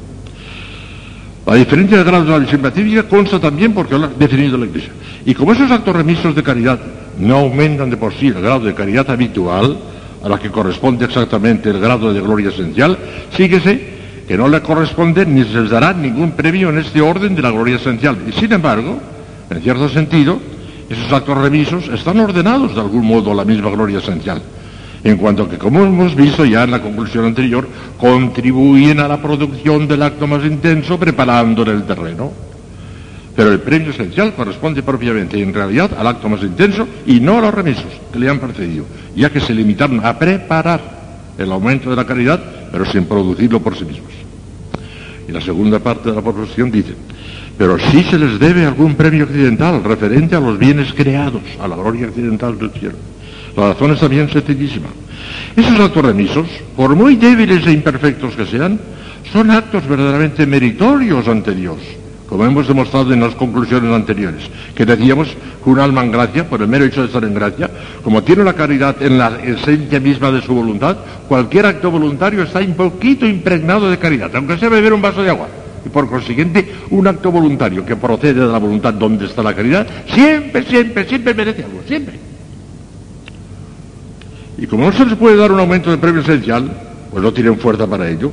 La 1.48 1.56
diferencia 1.56 1.98
de 1.98 2.04
grados 2.04 2.28
de 2.28 2.34
la 2.34 2.38
visión 2.38 2.62
beatífica 2.62 3.08
consta 3.10 3.40
también 3.40 3.74
porque 3.74 3.98
lo 3.98 4.06
ha 4.06 4.10
definido 4.10 4.56
la 4.56 4.68
Iglesia. 4.68 4.92
Y 5.26 5.34
como 5.34 5.54
esos 5.54 5.72
actos 5.72 5.96
remisos 5.96 6.36
de 6.36 6.44
caridad 6.44 6.80
no 7.18 7.38
aumentan 7.38 7.90
de 7.90 7.98
por 7.98 8.14
sí 8.14 8.28
el 8.28 8.40
grado 8.40 8.60
de 8.60 8.76
caridad 8.76 9.10
habitual, 9.10 9.80
a 10.24 10.30
la 10.30 10.38
que 10.38 10.50
corresponde 10.50 11.06
exactamente 11.06 11.70
el 11.70 11.80
grado 11.80 12.14
de 12.14 12.22
gloria 12.22 12.50
esencial, 12.50 12.98
síguese 13.36 14.00
que 14.28 14.38
no 14.38 14.48
le 14.48 14.62
corresponde 14.62 15.26
ni 15.26 15.44
se 15.44 15.62
les 15.62 15.70
dará 15.70 15.94
ningún 15.94 16.32
premio 16.32 16.70
en 16.70 16.78
este 16.78 17.02
orden 17.02 17.36
de 17.36 17.42
la 17.42 17.52
gloria 17.52 17.78
esencial. 17.78 18.18
Y 18.28 18.32
sin 18.32 18.52
embargo, 18.54 19.00
en 19.50 19.62
cierto 19.62 19.90
sentido, 19.90 20.40
esos 20.90 21.12
actos 21.12 21.38
remisos 21.38 21.88
están 21.88 22.20
ordenados 22.20 22.76
de 22.76 22.82
algún 22.82 23.06
modo 23.06 23.32
a 23.32 23.36
la 23.36 23.46
misma 23.46 23.70
gloria 23.70 24.00
esencial 24.00 24.42
en 25.04 25.18
cuanto 25.18 25.48
que, 25.48 25.58
como 25.58 25.84
hemos 25.84 26.16
visto 26.16 26.46
ya 26.46 26.64
en 26.64 26.72
la 26.72 26.82
conclusión 26.82 27.26
anterior, 27.26 27.68
contribuyen 27.98 29.00
a 29.00 29.08
la 29.08 29.22
producción 29.22 29.88
del 29.88 30.04
acto 30.04 30.28
más 30.28 30.44
intenso 30.44 31.00
preparándole 31.00 31.72
el 31.72 31.84
terreno. 31.84 32.49
Pero 33.40 33.54
el 33.54 33.62
premio 33.62 33.92
esencial 33.92 34.34
corresponde 34.34 34.84
propiamente 34.84 35.40
y 35.40 35.44
en 35.44 35.54
realidad 35.54 35.92
al 35.98 36.08
acto 36.08 36.28
más 36.28 36.44
intenso 36.44 36.86
y 37.06 37.22
no 37.22 37.38
a 37.38 37.42
los 37.42 37.54
remisos 37.54 37.86
que 38.12 38.20
le 38.20 38.28
han 38.28 38.38
precedido, 38.38 38.84
ya 39.16 39.30
que 39.30 39.40
se 39.40 39.54
limitaron 39.54 40.06
a 40.06 40.20
preparar 40.20 40.82
el 41.38 41.50
aumento 41.50 41.90
de 41.90 41.96
la 41.96 42.06
caridad, 42.06 42.38
pero 42.70 42.84
sin 42.92 43.06
producirlo 43.06 43.62
por 43.62 43.78
sí 43.78 43.86
mismos. 43.86 44.12
Y 45.26 45.32
la 45.32 45.40
segunda 45.40 45.80
parte 45.80 46.10
de 46.10 46.18
la 46.18 46.22
proposición 46.22 46.70
dice, 46.70 46.94
pero 47.58 47.80
sí 47.80 48.04
se 48.04 48.20
les 48.20 48.38
debe 48.40 48.66
algún 48.66 48.96
premio 48.96 49.24
accidental 49.24 49.86
referente 49.86 50.36
a 50.36 50.42
los 50.42 50.60
bienes 50.60 50.92
creados, 50.92 51.44
a 51.62 51.68
la 51.70 51.78
gloria 51.78 52.08
accidental 52.08 52.60
del 52.60 52.72
cielo. 52.72 52.98
La 53.56 53.70
razón 53.70 53.94
es 53.94 54.02
también 54.02 54.30
sencillísima. 54.30 54.90
Esos 55.56 55.80
actos 55.80 56.04
remisos, 56.04 56.48
por 56.76 56.94
muy 56.94 57.16
débiles 57.16 57.66
e 57.66 57.72
imperfectos 57.72 58.36
que 58.36 58.46
sean, 58.46 58.78
son 59.32 59.50
actos 59.50 59.88
verdaderamente 59.88 60.46
meritorios 60.46 61.26
ante 61.30 61.56
Dios, 61.56 61.78
como 62.30 62.46
hemos 62.46 62.68
demostrado 62.68 63.12
en 63.12 63.22
las 63.22 63.34
conclusiones 63.34 63.92
anteriores, 63.92 64.44
que 64.76 64.86
decíamos 64.86 65.30
que 65.64 65.70
un 65.70 65.80
alma 65.80 66.04
en 66.04 66.12
gracia, 66.12 66.48
por 66.48 66.62
el 66.62 66.68
mero 66.68 66.86
hecho 66.86 67.02
de 67.02 67.08
estar 67.08 67.24
en 67.24 67.34
gracia, 67.34 67.72
como 68.04 68.22
tiene 68.22 68.44
la 68.44 68.54
caridad 68.54 69.02
en 69.02 69.18
la 69.18 69.40
esencia 69.44 70.00
misma 70.00 70.30
de 70.32 70.44
su 70.44 70.54
voluntad, 70.54 70.96
cualquier 71.28 71.66
acto 71.66 71.90
voluntario 71.90 72.44
está 72.44 72.60
un 72.60 72.76
poquito 72.76 73.26
impregnado 73.26 73.90
de 73.90 73.98
caridad, 73.98 74.30
aunque 74.36 74.60
sea 74.60 74.70
beber 74.70 74.94
un 74.94 75.02
vaso 75.02 75.24
de 75.24 75.32
agua. 75.32 75.48
Y 75.84 75.90
por 75.90 76.08
consiguiente, 76.08 76.72
un 76.92 77.08
acto 77.08 77.32
voluntario 77.32 77.84
que 77.84 77.96
procede 77.96 78.42
de 78.42 78.52
la 78.52 78.60
voluntad 78.60 78.94
donde 78.94 79.26
está 79.26 79.42
la 79.42 79.56
caridad, 79.56 79.88
siempre, 80.14 80.64
siempre, 80.66 81.08
siempre 81.08 81.34
merece 81.34 81.64
algo, 81.64 81.82
siempre. 81.88 82.20
Y 84.60 84.68
como 84.68 84.86
no 84.86 84.92
se 84.92 85.06
les 85.06 85.16
puede 85.16 85.36
dar 85.36 85.52
un 85.52 85.60
aumento 85.60 85.90
de 85.90 85.98
premio 85.98 86.22
esencial, 86.22 86.70
pues 87.10 87.24
no 87.24 87.34
tienen 87.34 87.58
fuerza 87.58 87.88
para 87.88 88.08
ello, 88.08 88.32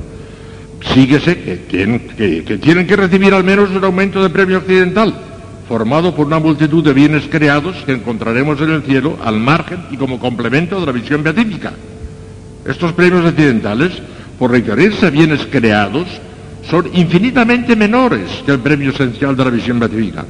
síguese 0.81 1.37
que 1.39 1.55
tienen 1.57 1.99
que, 1.99 2.57
tienen 2.57 2.87
que 2.87 2.95
recibir 2.95 3.33
al 3.33 3.43
menos 3.43 3.69
un 3.71 3.83
aumento 3.83 4.21
de 4.21 4.29
premio 4.29 4.57
accidental, 4.57 5.13
formado 5.67 6.15
por 6.15 6.27
una 6.27 6.39
multitud 6.39 6.83
de 6.83 6.93
bienes 6.93 7.27
creados 7.29 7.75
que 7.85 7.93
encontraremos 7.93 8.61
en 8.61 8.71
el 8.71 8.83
cielo 8.83 9.17
al 9.23 9.39
margen 9.39 9.79
y 9.91 9.97
como 9.97 10.19
complemento 10.19 10.79
de 10.79 10.85
la 10.85 10.91
visión 10.91 11.23
beatífica. 11.23 11.73
Estos 12.65 12.93
premios 12.93 13.25
accidentales, 13.25 13.91
por 14.37 14.51
requerirse 14.51 15.09
bienes 15.09 15.45
creados, 15.49 16.07
son 16.69 16.89
infinitamente 16.93 17.75
menores 17.75 18.43
que 18.45 18.51
el 18.51 18.59
premio 18.59 18.91
esencial 18.91 19.35
de 19.35 19.45
la 19.45 19.51
visión 19.51 19.79
beatífica, 19.79 20.25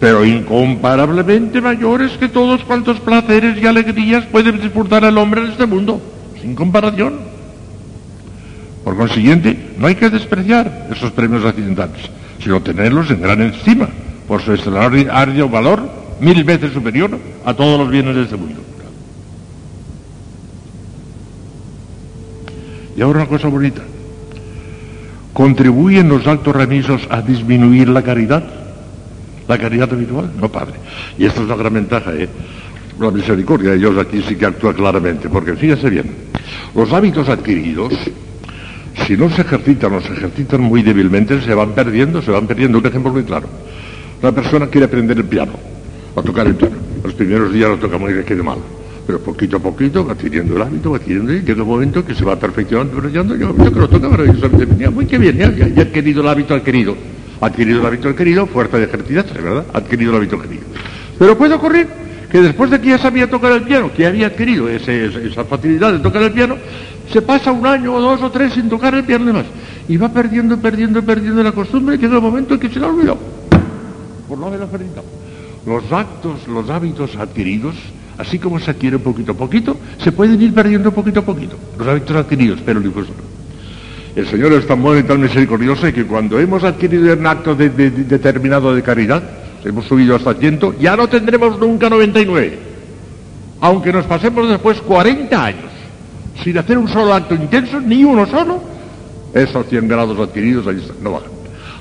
pero 0.00 0.24
incomparablemente 0.24 1.60
mayores 1.60 2.12
que 2.18 2.28
todos 2.28 2.62
cuantos 2.64 3.00
placeres 3.00 3.62
y 3.62 3.66
alegrías 3.66 4.26
puede 4.26 4.52
disfrutar 4.52 5.04
el 5.04 5.16
hombre 5.16 5.42
en 5.42 5.50
este 5.52 5.66
mundo, 5.66 6.00
sin 6.40 6.54
comparación. 6.54 7.25
Por 8.86 8.96
consiguiente, 8.96 9.74
no 9.78 9.88
hay 9.88 9.96
que 9.96 10.08
despreciar 10.08 10.86
esos 10.92 11.10
premios 11.10 11.44
accidentales, 11.44 12.08
sino 12.40 12.62
tenerlos 12.62 13.10
en 13.10 13.20
gran 13.20 13.42
estima 13.42 13.88
por 14.28 14.40
su 14.40 14.52
extraordinario 14.52 15.48
valor 15.48 15.90
mil 16.20 16.44
veces 16.44 16.72
superior 16.72 17.18
a 17.44 17.52
todos 17.52 17.80
los 17.80 17.90
bienes 17.90 18.14
de 18.14 18.22
este 18.22 18.36
mundo. 18.36 18.60
Y 22.96 23.02
ahora 23.02 23.22
una 23.22 23.28
cosa 23.28 23.48
bonita. 23.48 23.82
¿Contribuyen 25.32 26.08
los 26.08 26.24
actos 26.28 26.54
remisos 26.54 27.08
a 27.10 27.22
disminuir 27.22 27.88
la 27.88 28.02
caridad? 28.02 28.44
¿La 29.48 29.58
caridad 29.58 29.92
habitual? 29.92 30.30
No, 30.40 30.48
padre. 30.48 30.74
Y 31.18 31.24
esta 31.24 31.42
es 31.42 31.48
la 31.48 31.56
gran 31.56 31.74
ventaja, 31.74 32.14
¿eh? 32.14 32.28
La 33.00 33.10
misericordia 33.10 33.72
de 33.72 33.78
Dios 33.78 33.98
aquí 33.98 34.22
sí 34.22 34.36
que 34.36 34.46
actúa 34.46 34.72
claramente, 34.72 35.28
porque 35.28 35.56
fíjese 35.56 35.90
bien, 35.90 36.08
los 36.72 36.92
hábitos 36.92 37.28
adquiridos, 37.28 37.92
si 39.04 39.16
no 39.16 39.28
se 39.30 39.42
ejercitan 39.42 39.92
o 39.94 40.00
se 40.00 40.12
ejercitan 40.12 40.60
muy 40.60 40.82
débilmente, 40.82 41.40
se 41.40 41.54
van 41.54 41.72
perdiendo, 41.72 42.22
se 42.22 42.30
van 42.30 42.46
perdiendo. 42.46 42.78
Un 42.78 42.86
ejemplo 42.86 43.12
muy 43.12 43.24
claro. 43.24 43.48
Una 44.22 44.32
persona 44.32 44.66
quiere 44.68 44.86
aprender 44.86 45.16
el 45.16 45.24
piano, 45.24 45.52
a 46.16 46.22
tocar 46.22 46.46
el 46.46 46.54
piano. 46.54 46.76
Los 47.04 47.14
primeros 47.14 47.52
días 47.52 47.68
lo 47.68 47.76
toca 47.76 47.98
muy 47.98 48.12
bien, 48.12 48.24
quede 48.24 48.42
mal. 48.42 48.58
Pero 49.06 49.20
poquito 49.20 49.58
a 49.58 49.60
poquito 49.60 50.04
va 50.04 50.14
adquiriendo 50.14 50.56
el 50.56 50.62
hábito, 50.62 50.90
va 50.90 50.96
adquiriendo 50.96 51.32
y 51.32 51.42
llega 51.42 51.62
un 51.62 51.68
momento 51.68 52.04
que 52.04 52.14
se 52.14 52.24
va 52.24 52.36
perfeccionando, 52.36 52.94
perfeccionando, 52.94 53.34
un 53.34 53.40
momento 53.40 53.72
que 53.72 53.80
lo 53.80 53.88
toca 53.88 54.08
maravillosamente 54.08 54.66
bien. 54.66 54.94
Muy 54.94 55.06
que 55.06 55.18
bien, 55.18 55.36
ya, 55.36 55.52
ya, 55.52 55.68
ya 55.68 55.82
adquirido 55.82 56.22
el 56.22 56.28
hábito 56.28 56.54
adquirido. 56.54 56.96
Adquirido 57.40 57.80
el 57.80 57.86
hábito 57.86 58.08
adquirido, 58.08 58.46
fuerza 58.46 58.78
de 58.78 58.84
ejercicio, 58.84 59.22
¿verdad? 59.34 59.66
Ha 59.72 59.78
adquirido 59.78 60.10
el 60.10 60.16
hábito 60.16 60.36
adquirido. 60.36 60.64
Pero 61.18 61.38
puede 61.38 61.54
ocurrir 61.54 61.86
que 62.32 62.40
después 62.40 62.70
de 62.70 62.80
que 62.80 62.88
ya 62.88 62.98
sabía 62.98 63.30
tocar 63.30 63.52
el 63.52 63.62
piano, 63.62 63.92
que 63.94 64.06
había 64.06 64.26
adquirido 64.26 64.68
esa 64.68 65.44
facilidad 65.44 65.92
de 65.92 65.98
tocar 66.00 66.22
el 66.22 66.32
piano, 66.32 66.56
se 67.12 67.22
pasa 67.22 67.52
un 67.52 67.66
año 67.66 67.94
o 67.94 68.00
dos 68.00 68.22
o 68.22 68.30
tres 68.30 68.54
sin 68.54 68.68
tocar 68.68 68.94
el 68.94 69.04
y 69.04 69.12
demás. 69.12 69.46
Y 69.88 69.96
va 69.96 70.08
perdiendo, 70.08 70.56
perdiendo, 70.58 71.02
perdiendo 71.02 71.42
la 71.42 71.52
costumbre 71.52 71.96
y 71.96 71.98
llega 71.98 72.16
el 72.16 72.22
momento 72.22 72.54
en 72.54 72.60
que 72.60 72.68
se 72.68 72.80
la 72.80 72.88
olvidó. 72.88 73.16
Por 74.28 74.38
no 74.38 74.46
haber 74.46 74.62
ejercitado. 74.62 75.06
Los 75.66 75.90
actos, 75.92 76.46
los 76.48 76.68
hábitos 76.70 77.16
adquiridos 77.16 77.74
así 78.18 78.38
como 78.38 78.58
se 78.58 78.70
adquiere 78.70 78.98
poquito 78.98 79.32
a 79.32 79.34
poquito, 79.34 79.76
se 80.02 80.12
pueden 80.12 80.40
ir 80.40 80.54
perdiendo 80.54 80.92
poquito 80.92 81.20
a 81.20 81.22
poquito, 81.22 81.56
los 81.78 81.86
hábitos 81.86 82.16
adquiridos, 82.16 82.60
pero 82.64 82.80
el. 82.80 82.90
El 84.14 84.26
Señor 84.26 84.52
es 84.54 84.66
tan 84.66 84.80
bueno 84.80 85.00
y 85.00 85.02
tan 85.02 85.20
misericordioso 85.20 85.92
que 85.92 86.06
cuando 86.06 86.40
hemos 86.40 86.64
adquirido 86.64 87.12
un 87.12 87.26
acto 87.26 87.54
de, 87.54 87.68
de, 87.68 87.90
de 87.90 88.04
determinado 88.04 88.74
de 88.74 88.82
caridad, 88.82 89.22
hemos 89.62 89.84
subido 89.84 90.16
hasta 90.16 90.32
ciento, 90.34 90.74
ya 90.80 90.96
no 90.96 91.06
tendremos 91.06 91.58
nunca 91.58 91.90
99. 91.90 92.58
Aunque 93.60 93.92
nos 93.92 94.06
pasemos 94.06 94.48
después 94.48 94.80
40 94.80 95.44
años 95.44 95.75
sin 96.42 96.58
hacer 96.58 96.78
un 96.78 96.88
solo 96.88 97.14
acto 97.14 97.34
intenso, 97.34 97.80
ni 97.80 98.04
uno 98.04 98.26
solo, 98.26 98.60
esos 99.34 99.66
100 99.66 99.88
grados 99.88 100.18
adquiridos 100.18 100.66
están, 100.66 100.96
no 101.02 101.12
bajan. 101.12 101.30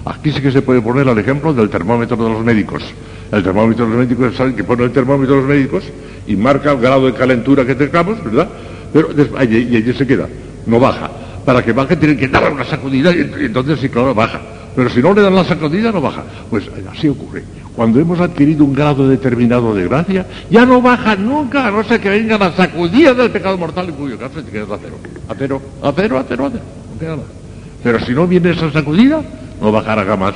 Aquí 0.05 0.31
sí 0.31 0.41
que 0.41 0.51
se 0.51 0.61
puede 0.61 0.81
poner 0.81 1.07
el 1.07 1.17
ejemplo 1.17 1.53
del 1.53 1.69
termómetro 1.69 2.15
de 2.17 2.29
los 2.29 2.43
médicos. 2.43 2.83
El 3.31 3.43
termómetro 3.43 3.85
de 3.85 3.91
los 3.91 3.99
médicos, 3.99 4.35
saben 4.35 4.55
que 4.55 4.63
pone 4.63 4.83
el 4.83 4.91
termómetro 4.91 5.35
de 5.35 5.41
los 5.41 5.49
médicos 5.49 5.83
y 6.27 6.35
marca 6.35 6.71
el 6.71 6.79
grado 6.79 7.07
de 7.07 7.13
calentura 7.13 7.65
que 7.65 7.75
tengamos, 7.75 8.23
¿verdad? 8.23 8.47
Pero 8.93 9.09
allí, 9.37 9.67
y 9.71 9.75
allí 9.77 9.93
se 9.93 10.05
queda, 10.05 10.27
no 10.67 10.79
baja. 10.79 11.09
Para 11.43 11.63
que 11.63 11.73
baje 11.73 11.95
tienen 11.95 12.17
que 12.17 12.27
dar 12.27 12.51
una 12.51 12.63
sacudida 12.63 13.11
y 13.11 13.21
entonces 13.45 13.79
sí, 13.79 13.89
claro, 13.89 14.13
baja. 14.13 14.41
Pero 14.75 14.89
si 14.89 15.01
no 15.01 15.13
le 15.13 15.21
dan 15.21 15.35
la 15.35 15.43
sacudida, 15.43 15.91
no 15.91 16.01
baja. 16.01 16.23
Pues 16.49 16.69
así 16.91 17.07
ocurre. 17.07 17.43
Cuando 17.75 17.99
hemos 17.99 18.19
adquirido 18.19 18.63
un 18.63 18.73
grado 18.73 19.07
determinado 19.07 19.75
de 19.75 19.83
gracia, 19.87 20.25
ya 20.49 20.65
no 20.65 20.81
baja 20.81 21.15
nunca, 21.15 21.67
a 21.67 21.71
no 21.71 21.83
ser 21.83 21.99
que 21.99 22.09
venga 22.09 22.37
la 22.37 22.53
sacudida 22.53 23.13
del 23.13 23.31
pecado 23.31 23.57
mortal, 23.57 23.89
en 23.89 23.95
cuyo 23.95 24.17
caso 24.17 24.41
te 24.41 24.49
quedas 24.49 24.71
a 24.71 24.77
cero. 24.81 24.97
A 25.27 25.35
cero, 25.37 25.61
a 25.83 25.91
cero, 25.93 26.17
a 26.17 26.25
cero, 26.27 26.45
a 26.45 26.49
cero. 26.51 26.63
No 26.93 26.99
queda 26.99 27.15
nada. 27.17 27.27
Pero 27.83 27.99
si 28.05 28.13
no 28.13 28.27
viene 28.27 28.51
esa 28.51 28.71
sacudida, 28.71 29.21
no 29.61 29.71
bajará 29.71 30.05
jamás. 30.05 30.35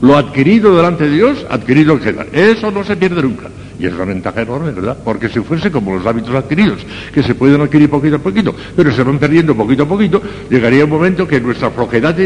Lo 0.00 0.16
adquirido 0.16 0.76
delante 0.76 1.08
de 1.08 1.16
Dios, 1.16 1.44
adquirido 1.50 1.98
queda. 1.98 2.24
Eso 2.32 2.70
no 2.70 2.84
se 2.84 2.96
pierde 2.96 3.22
nunca. 3.22 3.48
Y 3.78 3.86
es 3.86 3.92
una 3.92 4.04
ventaja 4.04 4.42
enorme, 4.42 4.70
¿verdad? 4.70 4.96
Porque 5.04 5.28
si 5.28 5.40
fuese 5.40 5.70
como 5.70 5.96
los 5.96 6.06
hábitos 6.06 6.34
adquiridos, 6.34 6.78
que 7.12 7.22
se 7.22 7.34
pueden 7.34 7.60
adquirir 7.60 7.90
poquito 7.90 8.16
a 8.16 8.18
poquito, 8.20 8.54
pero 8.74 8.92
se 8.92 9.02
van 9.02 9.18
perdiendo 9.18 9.54
poquito 9.54 9.82
a 9.82 9.88
poquito, 9.88 10.22
llegaría 10.48 10.84
un 10.84 10.90
momento 10.90 11.26
que 11.26 11.40
nuestra 11.40 11.70
flojedad 11.70 12.16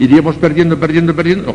iríamos 0.00 0.36
perdiendo, 0.36 0.78
perdiendo, 0.78 1.14
perdiendo. 1.14 1.54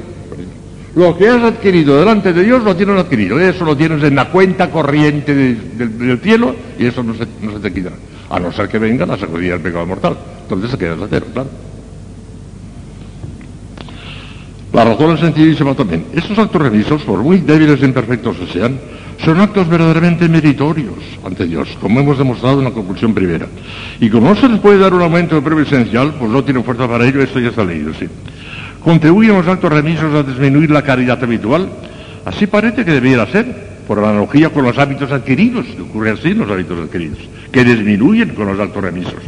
Lo 0.95 1.17
que 1.17 1.27
has 1.29 1.41
adquirido 1.41 1.97
delante 1.97 2.33
de 2.33 2.43
Dios 2.43 2.63
lo 2.63 2.75
tienes 2.75 2.97
adquirido. 2.97 3.39
Eso 3.39 3.63
lo 3.63 3.77
tienes 3.77 4.03
en 4.03 4.15
la 4.15 4.29
cuenta 4.29 4.69
corriente 4.69 5.33
de, 5.33 5.55
de, 5.55 5.87
del 5.87 6.19
cielo 6.19 6.55
y 6.77 6.85
eso 6.85 7.01
no 7.01 7.13
se, 7.13 7.25
no 7.41 7.53
se 7.53 7.59
te 7.59 7.73
quitará. 7.73 7.95
A 8.29 8.39
no 8.39 8.51
ser 8.51 8.67
que 8.67 8.79
venga 8.79 9.05
la 9.05 9.17
sacudida 9.17 9.53
del 9.53 9.61
pecado 9.61 9.85
mortal. 9.85 10.17
Entonces 10.43 10.71
se 10.71 10.77
queda 10.77 10.93
a 10.93 11.07
cero, 11.09 11.27
claro. 11.33 11.49
La 14.73 14.85
razón 14.85 15.15
es 15.15 15.19
sencillísima 15.19 15.75
también. 15.75 16.05
Estos 16.13 16.37
actos 16.37 16.61
remisos, 16.61 17.01
por 17.03 17.19
muy 17.19 17.39
débiles 17.39 17.81
e 17.81 17.85
imperfectos 17.85 18.37
que 18.37 18.47
sean, 18.47 18.79
son 19.23 19.39
actos 19.39 19.67
verdaderamente 19.67 20.27
meritorios 20.29 20.95
ante 21.25 21.45
Dios, 21.45 21.77
como 21.79 21.99
hemos 21.99 22.17
demostrado 22.17 22.59
en 22.59 22.65
la 22.65 22.71
conclusión 22.71 23.13
primera. 23.13 23.47
Y 23.99 24.09
como 24.09 24.29
no 24.29 24.35
se 24.35 24.47
les 24.47 24.59
puede 24.59 24.77
dar 24.77 24.93
un 24.93 25.01
aumento 25.01 25.35
de 25.35 25.41
prueba 25.41 25.63
pues 25.65 26.31
no 26.31 26.43
tienen 26.43 26.63
fuerza 26.63 26.87
para 26.87 27.05
ello, 27.05 27.21
esto 27.21 27.39
ya 27.39 27.49
está 27.49 27.63
leído, 27.63 27.93
sí. 27.93 28.07
¿Contribuyen 28.83 29.35
los 29.35 29.47
actos 29.47 29.71
remisos 29.71 30.13
a 30.13 30.23
disminuir 30.23 30.71
la 30.71 30.81
caridad 30.81 31.23
habitual? 31.23 31.69
Así 32.25 32.47
parece 32.47 32.83
que 32.83 32.91
debiera 32.91 33.27
ser, 33.27 33.45
por 33.87 33.99
analogía 33.99 34.49
con 34.49 34.63
los 34.63 34.77
hábitos 34.77 35.11
adquiridos, 35.11 35.65
ocurre 35.79 36.11
así 36.11 36.29
en 36.29 36.39
los 36.39 36.49
hábitos 36.49 36.79
adquiridos, 36.79 37.19
que 37.51 37.63
disminuyen 37.63 38.29
con 38.29 38.47
los 38.47 38.59
actos 38.59 38.83
remisos. 38.83 39.21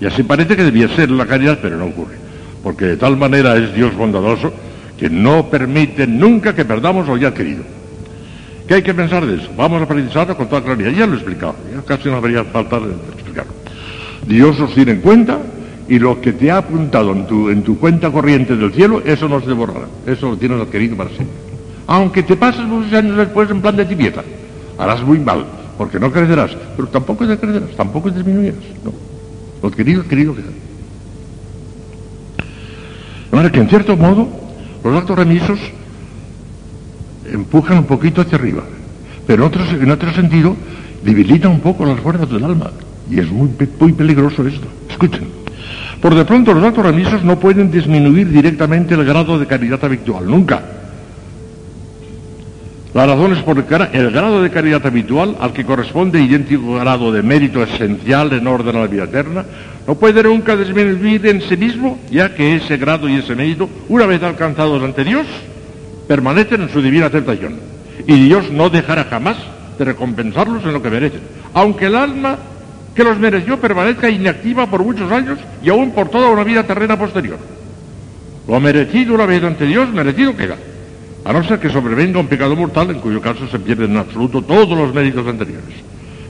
Y 0.00 0.06
así 0.06 0.22
parece 0.22 0.56
que 0.56 0.64
debía 0.64 0.88
ser 0.88 1.10
la 1.10 1.26
caridad, 1.26 1.58
pero 1.60 1.76
no 1.76 1.86
ocurre. 1.86 2.14
Porque 2.62 2.84
de 2.84 2.96
tal 2.96 3.16
manera 3.16 3.56
es 3.56 3.74
Dios 3.74 3.94
bondadoso 3.94 4.52
que 4.98 5.10
no 5.10 5.48
permite 5.48 6.06
nunca 6.06 6.54
que 6.54 6.64
perdamos 6.64 7.08
lo 7.08 7.16
ya 7.16 7.28
adquirido. 7.28 7.64
¿Qué 8.68 8.74
hay 8.74 8.82
que 8.82 8.94
pensar 8.94 9.26
de 9.26 9.36
eso? 9.36 9.50
Vamos 9.56 9.82
a 9.82 9.86
precisarlo 9.86 10.36
con 10.36 10.48
toda 10.48 10.62
claridad. 10.62 10.90
Ya 10.90 11.06
lo 11.06 11.14
he 11.14 11.16
explicado, 11.16 11.56
ya 11.74 11.82
casi 11.82 12.08
no 12.08 12.16
habría 12.16 12.44
falta 12.44 12.78
de 12.78 12.92
explicarlo. 13.14 13.52
Dios 14.26 14.60
os 14.60 14.72
tiene 14.74 14.92
en 14.92 15.00
cuenta 15.00 15.38
y 15.92 15.98
lo 15.98 16.22
que 16.22 16.32
te 16.32 16.50
ha 16.50 16.56
apuntado 16.56 17.12
en 17.12 17.26
tu, 17.26 17.50
en 17.50 17.62
tu 17.62 17.78
cuenta 17.78 18.10
corriente 18.10 18.56
del 18.56 18.72
cielo, 18.72 19.02
eso 19.04 19.28
no 19.28 19.42
se 19.42 19.52
borrará. 19.52 19.88
Eso 20.06 20.30
lo 20.30 20.38
tienes 20.38 20.58
adquirido 20.58 20.96
para 20.96 21.10
siempre. 21.10 21.36
Aunque 21.86 22.22
te 22.22 22.34
pases 22.34 22.64
muchos 22.64 22.94
años 22.94 23.14
después 23.14 23.50
en 23.50 23.60
plan 23.60 23.76
de 23.76 23.84
tibieza, 23.84 24.22
harás 24.78 25.02
muy 25.02 25.18
mal, 25.18 25.44
porque 25.76 26.00
no 26.00 26.10
crecerás, 26.10 26.56
pero 26.76 26.88
tampoco 26.88 27.26
decrecerás, 27.26 27.76
tampoco 27.76 28.10
disminuirás. 28.10 28.56
No. 28.82 28.94
Lo 29.62 29.68
adquirido, 29.68 30.00
adquirido 30.00 30.34
queda. 30.34 30.46
De 33.30 33.36
manera 33.36 33.52
que 33.52 33.60
en 33.60 33.68
cierto 33.68 33.94
modo, 33.94 34.28
los 34.82 34.96
actos 34.96 35.18
remisos 35.18 35.60
empujan 37.30 37.76
un 37.76 37.84
poquito 37.84 38.22
hacia 38.22 38.38
arriba, 38.38 38.62
pero 39.26 39.42
en 39.42 39.48
otro, 39.48 39.62
en 39.62 39.90
otro 39.90 40.10
sentido 40.14 40.56
debilitan 41.04 41.50
un 41.50 41.60
poco 41.60 41.84
las 41.84 42.00
fuerzas 42.00 42.30
del 42.30 42.44
alma. 42.44 42.70
Y 43.10 43.20
es 43.20 43.30
muy, 43.30 43.50
muy 43.78 43.92
peligroso 43.92 44.46
esto. 44.46 44.68
Escuchen. 44.88 45.41
Por 46.02 46.16
de 46.16 46.24
pronto 46.24 46.52
los 46.52 46.64
actos 46.64 46.84
remisos 46.84 47.22
no 47.22 47.38
pueden 47.38 47.70
disminuir 47.70 48.28
directamente 48.28 48.94
el 48.94 49.04
grado 49.04 49.38
de 49.38 49.46
caridad 49.46 49.82
habitual, 49.84 50.28
nunca. 50.28 50.60
La 52.92 53.06
razón 53.06 53.32
es 53.32 53.42
porque 53.44 53.72
el 53.92 54.10
grado 54.10 54.42
de 54.42 54.50
caridad 54.50 54.84
habitual, 54.84 55.36
al 55.40 55.52
que 55.52 55.64
corresponde 55.64 56.20
idéntico 56.20 56.74
grado 56.74 57.12
de 57.12 57.22
mérito 57.22 57.62
esencial 57.62 58.32
en 58.32 58.48
orden 58.48 58.74
a 58.74 58.80
la 58.80 58.86
vida 58.88 59.04
eterna, 59.04 59.44
no 59.86 59.94
puede 59.94 60.24
nunca 60.24 60.56
disminuir 60.56 61.24
en 61.24 61.40
sí 61.40 61.56
mismo, 61.56 62.00
ya 62.10 62.34
que 62.34 62.56
ese 62.56 62.76
grado 62.78 63.08
y 63.08 63.14
ese 63.14 63.36
mérito, 63.36 63.70
una 63.88 64.04
vez 64.04 64.24
alcanzados 64.24 64.82
ante 64.82 65.04
Dios, 65.04 65.26
permanecen 66.08 66.62
en 66.62 66.68
su 66.68 66.82
divina 66.82 67.06
aceptación. 67.06 67.54
Y 68.08 68.24
Dios 68.24 68.50
no 68.50 68.70
dejará 68.70 69.04
jamás 69.04 69.36
de 69.78 69.84
recompensarlos 69.84 70.64
en 70.64 70.72
lo 70.72 70.82
que 70.82 70.90
merecen. 70.90 71.20
Aunque 71.54 71.86
el 71.86 71.94
alma 71.94 72.38
que 72.94 73.04
los 73.04 73.18
mereció 73.18 73.58
permanezca 73.58 74.10
inactiva 74.10 74.66
por 74.66 74.82
muchos 74.82 75.10
años 75.10 75.38
y 75.62 75.70
aún 75.70 75.92
por 75.92 76.08
toda 76.08 76.28
una 76.28 76.44
vida 76.44 76.62
terrena 76.64 76.98
posterior. 76.98 77.38
Lo 78.46 78.60
merecido 78.60 79.14
una 79.14 79.26
vez 79.26 79.42
ante 79.42 79.66
Dios, 79.66 79.92
merecido 79.92 80.36
queda. 80.36 80.56
A 81.24 81.32
no 81.32 81.44
ser 81.44 81.60
que 81.60 81.70
sobrevenga 81.70 82.18
un 82.18 82.26
pecado 82.26 82.56
mortal, 82.56 82.90
en 82.90 82.98
cuyo 82.98 83.20
caso 83.20 83.46
se 83.48 83.58
pierden 83.58 83.92
en 83.92 83.98
absoluto 83.98 84.42
todos 84.42 84.76
los 84.76 84.92
méritos 84.92 85.26
anteriores. 85.26 85.76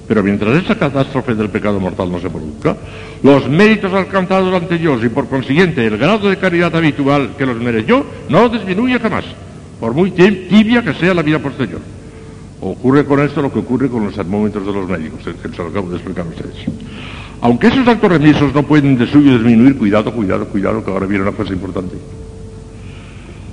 Pero 0.06 0.22
mientras 0.22 0.62
esa 0.62 0.78
catástrofe 0.78 1.34
del 1.34 1.48
pecado 1.48 1.80
mortal 1.80 2.12
no 2.12 2.20
se 2.20 2.28
produzca, 2.28 2.76
los 3.22 3.48
méritos 3.48 3.92
alcanzados 3.94 4.52
ante 4.54 4.76
Dios 4.76 5.02
y 5.02 5.08
por 5.08 5.28
consiguiente 5.28 5.86
el 5.86 5.96
grado 5.96 6.28
de 6.28 6.36
caridad 6.36 6.74
habitual 6.76 7.30
que 7.38 7.46
los 7.46 7.56
mereció 7.56 8.04
no 8.28 8.48
disminuye 8.50 8.98
jamás, 8.98 9.24
por 9.80 9.94
muy 9.94 10.10
tibia 10.10 10.82
que 10.82 10.94
sea 10.94 11.14
la 11.14 11.22
vida 11.22 11.38
posterior. 11.38 11.80
Ocurre 12.64 13.04
con 13.04 13.18
esto 13.18 13.42
lo 13.42 13.52
que 13.52 13.58
ocurre 13.58 13.88
con 13.88 14.04
los 14.04 14.14
termómetros 14.14 14.64
de 14.64 14.72
los 14.72 14.88
médicos, 14.88 15.20
que 15.24 15.48
se 15.48 15.56
lo 15.56 15.68
acabo 15.68 15.90
de 15.90 15.96
explicar 15.96 16.24
a 16.24 16.28
ustedes. 16.28 16.54
Aunque 17.40 17.66
esos 17.66 17.88
actos 17.88 18.08
remisos 18.08 18.54
no 18.54 18.62
pueden 18.62 18.96
de 18.96 19.08
suyo 19.08 19.32
disminuir, 19.32 19.76
cuidado, 19.76 20.12
cuidado, 20.12 20.46
cuidado, 20.46 20.84
que 20.84 20.90
ahora 20.92 21.06
viene 21.06 21.24
una 21.24 21.32
cosa 21.32 21.52
importante. 21.52 21.96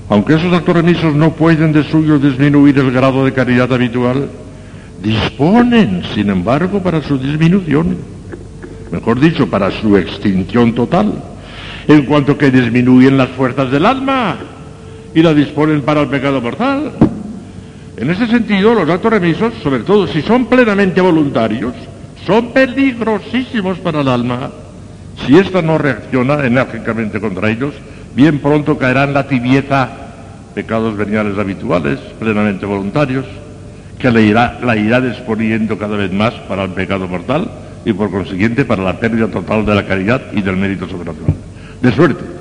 Aunque 0.10 0.36
esos 0.36 0.54
actos 0.54 0.76
remisos 0.76 1.16
no 1.16 1.34
pueden 1.34 1.74
de 1.74 1.84
suyo 1.86 2.20
disminuir 2.20 2.78
el 2.78 2.92
grado 2.92 3.26
de 3.26 3.34
caridad 3.34 3.74
habitual, 3.74 4.30
disponen, 5.02 6.04
sin 6.14 6.30
embargo, 6.30 6.84
para 6.84 7.02
su 7.02 7.18
disminución, 7.18 7.98
mejor 8.92 9.20
dicho, 9.20 9.50
para 9.50 9.72
su 9.72 9.98
extinción 9.98 10.76
total, 10.76 11.14
en 11.88 12.06
cuanto 12.06 12.38
que 12.38 12.52
disminuyen 12.52 13.18
las 13.18 13.30
fuerzas 13.30 13.72
del 13.72 13.88
alma 13.88 14.38
y 15.16 15.24
la 15.24 15.34
disponen 15.34 15.82
para 15.82 16.02
el 16.02 16.10
pecado 16.10 16.40
mortal. 16.42 16.92
En 18.00 18.10
ese 18.10 18.28
sentido, 18.28 18.74
los 18.74 18.90
actos 18.90 19.12
remisos, 19.12 19.54
sobre 19.62 19.80
todo 19.84 20.08
si 20.08 20.22
son 20.22 20.46
plenamente 20.46 21.02
voluntarios, 21.02 21.74
son 22.26 22.54
peligrosísimos 22.54 23.78
para 23.80 24.00
el 24.00 24.08
alma. 24.08 24.52
Si 25.26 25.38
ésta 25.38 25.62
no 25.62 25.78
reacciona 25.78 26.46
enérgicamente 26.46 27.20
contra 27.20 27.50
ellos, 27.50 27.74
bien 28.16 28.40
pronto 28.40 28.78
caerá 28.78 29.04
en 29.04 29.14
la 29.14 29.28
tibieza, 29.28 29.90
pecados 30.56 30.96
veniales 30.96 31.38
habituales, 31.38 32.00
plenamente 32.18 32.66
voluntarios, 32.66 33.26
que 33.98 34.10
la 34.10 34.22
irá, 34.22 34.60
la 34.64 34.78
irá 34.78 35.02
disponiendo 35.02 35.78
cada 35.78 35.98
vez 35.98 36.14
más 36.14 36.34
para 36.48 36.64
el 36.64 36.70
pecado 36.70 37.06
mortal 37.06 37.52
y 37.84 37.92
por 37.92 38.10
consiguiente 38.12 38.64
para 38.64 38.82
la 38.82 38.98
pérdida 38.98 39.28
total 39.28 39.66
de 39.66 39.76
la 39.76 39.86
caridad 39.86 40.22
y 40.32 40.42
del 40.42 40.56
mérito 40.56 40.88
sobrenatural. 40.88 41.36
De 41.82 41.92
suerte 41.92 42.39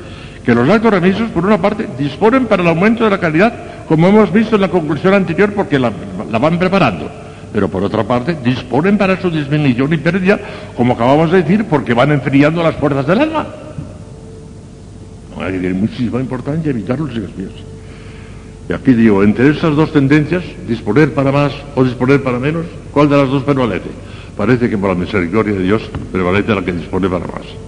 que 0.48 0.54
los 0.54 0.66
actos 0.66 0.90
remisos, 0.90 1.28
por 1.28 1.44
una 1.44 1.60
parte, 1.60 1.86
disponen 1.98 2.46
para 2.46 2.62
el 2.62 2.68
aumento 2.70 3.04
de 3.04 3.10
la 3.10 3.20
calidad, 3.20 3.52
como 3.86 4.08
hemos 4.08 4.32
visto 4.32 4.54
en 4.54 4.62
la 4.62 4.70
conclusión 4.70 5.12
anterior, 5.12 5.52
porque 5.52 5.78
la, 5.78 5.90
van 5.90 6.58
preparando. 6.58 7.06
Pero 7.52 7.68
por 7.68 7.84
otra 7.84 8.02
parte, 8.04 8.34
disponen 8.42 8.96
para 8.96 9.20
su 9.20 9.30
disminución 9.30 9.92
y 9.92 9.98
pérdida, 9.98 10.40
como 10.74 10.94
acabamos 10.94 11.30
de 11.32 11.42
decir, 11.42 11.66
porque 11.66 11.92
van 11.92 12.12
enfriando 12.12 12.62
las 12.62 12.76
fuerzas 12.76 13.06
del 13.06 13.20
alma. 13.20 13.46
Hay 15.38 15.52
tener 15.52 15.74
muchísima 15.74 16.18
importancia 16.18 16.70
evitar 16.70 16.98
los 16.98 17.14
desvíos. 17.14 17.52
Y 18.70 18.72
aquí 18.72 18.94
digo, 18.94 19.22
entre 19.22 19.50
estas 19.50 19.76
dos 19.76 19.92
tendencias, 19.92 20.44
disponer 20.66 21.12
para 21.12 21.30
más 21.30 21.52
o 21.74 21.84
disponer 21.84 22.22
para 22.22 22.38
menos, 22.38 22.64
¿cuál 22.90 23.10
de 23.10 23.18
las 23.18 23.28
dos 23.28 23.42
prevalece? 23.42 23.90
Parece 24.34 24.70
que 24.70 24.78
por 24.78 24.88
la 24.88 24.94
misericordia 24.94 25.52
de 25.52 25.64
Dios 25.64 25.82
prevalece 26.10 26.54
la 26.54 26.64
que 26.64 26.72
dispone 26.72 27.06
para 27.06 27.26
más. 27.26 27.67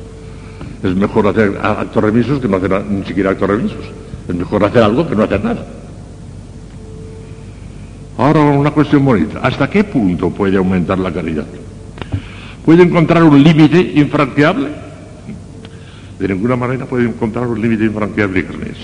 Es 0.82 0.94
mejor 0.94 1.26
hacer 1.28 1.58
actos 1.62 2.02
remisos 2.02 2.40
que 2.40 2.48
no 2.48 2.56
hacer 2.56 2.84
ni 2.86 3.04
siquiera 3.04 3.30
actos 3.30 3.48
remisos. 3.48 3.84
Es 4.28 4.34
mejor 4.34 4.64
hacer 4.64 4.82
algo 4.82 5.06
que 5.08 5.14
no 5.14 5.24
hacer 5.24 5.44
nada. 5.44 5.66
Ahora 8.16 8.40
una 8.40 8.70
cuestión 8.70 9.04
bonita. 9.04 9.40
¿Hasta 9.42 9.68
qué 9.68 9.84
punto 9.84 10.30
puede 10.30 10.56
aumentar 10.56 10.98
la 10.98 11.12
caridad? 11.12 11.46
¿Puede 12.64 12.82
encontrar 12.82 13.22
un 13.24 13.42
límite 13.42 13.80
infranqueable? 13.94 14.68
De 16.18 16.28
ninguna 16.28 16.56
manera 16.56 16.84
puede 16.84 17.08
encontrar 17.08 17.46
un 17.46 17.60
límite 17.60 17.84
infranqueable, 17.84 18.44
Carnes. 18.44 18.76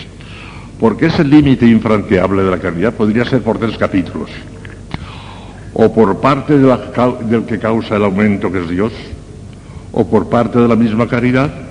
Porque 0.81 1.07
ese 1.07 1.23
límite 1.23 1.67
infranqueable 1.67 2.43
de 2.43 2.51
la 2.51 2.59
caridad 2.59 2.95
podría 2.95 3.25
ser 3.25 3.43
por 3.43 3.59
tres 3.59 3.77
capítulos. 3.77 4.31
O 5.75 5.93
por 5.93 6.19
parte 6.21 6.57
del 6.59 7.45
que 7.45 7.59
causa 7.59 7.97
el 7.97 8.05
aumento, 8.05 8.51
que 8.51 8.63
es 8.63 8.69
Dios, 8.69 8.93
o 9.93 10.07
por 10.07 10.31
parte 10.31 10.59
de 10.59 10.69
la 10.69 10.77
misma 10.77 11.07
caridad, 11.07 11.66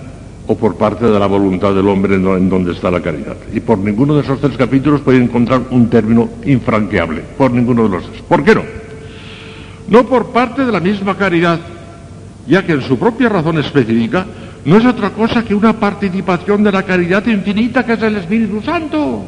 o 0.48 0.56
por 0.56 0.76
parte 0.76 1.06
de 1.06 1.20
la 1.20 1.26
voluntad 1.26 1.74
del 1.74 1.88
hombre 1.88 2.16
en 2.16 2.50
donde 2.50 2.74
está 2.74 2.92
la 2.92 3.02
caridad. 3.02 3.36
Y 3.54 3.60
por 3.60 3.78
ninguno 3.78 4.16
de 4.16 4.22
esos 4.22 4.40
tres 4.40 4.56
capítulos 4.58 5.02
puede 5.02 5.18
encontrar 5.18 5.62
un 5.72 5.90
término 5.90 6.30
infranqueable, 6.46 7.22
por 7.38 7.52
ninguno 7.52 7.84
de 7.84 7.90
los 7.90 8.10
tres. 8.10 8.22
¿Por 8.22 8.44
qué 8.44 8.56
no? 8.56 8.64
No 9.88 10.06
por 10.06 10.28
parte 10.28 10.66
de 10.66 10.72
la 10.72 10.80
misma 10.80 11.16
caridad, 11.16 11.60
ya 12.48 12.66
que 12.66 12.74
en 12.74 12.82
su 12.82 12.98
propia 12.98 13.30
razón 13.30 13.58
específica 13.60 14.26
no 14.66 14.78
es 14.78 14.86
otra 14.86 15.12
cosa 15.12 15.44
que 15.44 15.54
una 15.54 15.74
participación 15.74 16.64
de 16.64 16.72
la 16.72 16.84
caridad 16.84 17.26
infinita 17.28 17.86
que 17.86 17.94
es 17.94 18.02
el 18.02 18.18
Espíritu 18.18 18.62
Santo. 18.62 19.24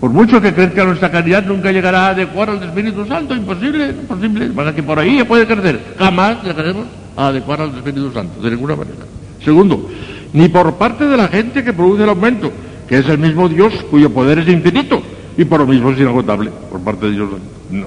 Por 0.00 0.10
mucho 0.10 0.40
que 0.40 0.54
crezca 0.54 0.84
nuestra 0.84 1.10
caridad, 1.10 1.44
nunca 1.44 1.72
llegará 1.72 2.06
a 2.06 2.10
adecuar 2.10 2.50
al 2.50 2.62
Espíritu 2.62 3.04
Santo, 3.06 3.34
imposible, 3.34 3.88
imposible. 3.88 4.46
Para 4.50 4.74
que 4.74 4.82
por 4.82 4.98
ahí 4.98 5.22
puede 5.24 5.46
crecer, 5.46 5.94
jamás 5.98 6.42
llegaremos 6.44 6.86
a 7.16 7.28
adecuar 7.28 7.62
al 7.62 7.74
Espíritu 7.74 8.12
Santo, 8.12 8.40
de 8.40 8.50
ninguna 8.50 8.76
manera. 8.76 9.17
Segundo, 9.44 9.88
ni 10.32 10.48
por 10.48 10.74
parte 10.74 11.06
de 11.06 11.16
la 11.16 11.28
gente 11.28 11.64
que 11.64 11.72
produce 11.72 12.02
el 12.02 12.08
aumento, 12.08 12.50
que 12.88 12.98
es 12.98 13.08
el 13.08 13.18
mismo 13.18 13.48
Dios 13.48 13.72
cuyo 13.90 14.10
poder 14.10 14.40
es 14.40 14.48
infinito 14.48 15.02
y 15.36 15.44
por 15.44 15.60
lo 15.60 15.66
mismo 15.66 15.90
es 15.90 15.98
inagotable, 15.98 16.50
por 16.70 16.80
parte 16.80 17.06
de 17.06 17.12
Dios 17.12 17.28
no. 17.70 17.86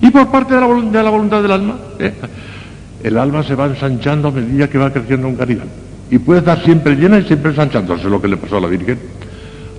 Y 0.00 0.10
por 0.10 0.30
parte 0.30 0.54
de 0.54 0.60
la, 0.60 0.66
voluntad 1.10 1.40
del 1.40 1.52
alma, 1.52 1.78
¿eh? 1.98 2.12
el 3.02 3.16
alma 3.16 3.42
se 3.42 3.54
va 3.54 3.66
ensanchando 3.66 4.28
a 4.28 4.30
medida 4.32 4.68
que 4.68 4.76
va 4.76 4.92
creciendo 4.92 5.28
en 5.28 5.36
caridad. 5.36 5.64
Y 6.10 6.18
puede 6.18 6.40
estar 6.40 6.62
siempre 6.62 6.94
llena 6.94 7.18
y 7.18 7.24
siempre 7.24 7.50
ensanchándose, 7.50 8.08
lo 8.10 8.20
que 8.20 8.28
le 8.28 8.36
pasó 8.36 8.58
a 8.58 8.60
la 8.60 8.66
Virgen. 8.66 8.98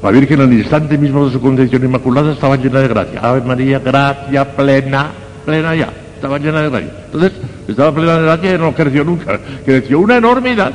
La 0.01 0.11
Virgen 0.11 0.41
en 0.41 0.51
el 0.51 0.59
instante 0.59 0.97
mismo 0.97 1.25
de 1.25 1.31
su 1.31 1.39
concepción 1.39 1.83
inmaculada 1.83 2.33
estaba 2.33 2.55
llena 2.55 2.79
de 2.79 2.87
gracia. 2.87 3.19
Ave 3.21 3.41
María, 3.41 3.79
gracia 3.79 4.55
plena, 4.55 5.11
plena 5.45 5.75
ya, 5.75 5.93
estaba 6.25 6.39
llena 6.39 6.61
de 6.61 6.69
gracia. 6.69 6.91
Entonces, 7.05 7.31
estaba 7.67 7.93
plena 7.93 8.17
de 8.17 8.23
gracia 8.23 8.55
y 8.55 8.57
no 8.57 8.73
creció 8.73 9.03
nunca, 9.03 9.39
creció 9.63 9.99
una 9.99 10.17
enormidad 10.17 10.73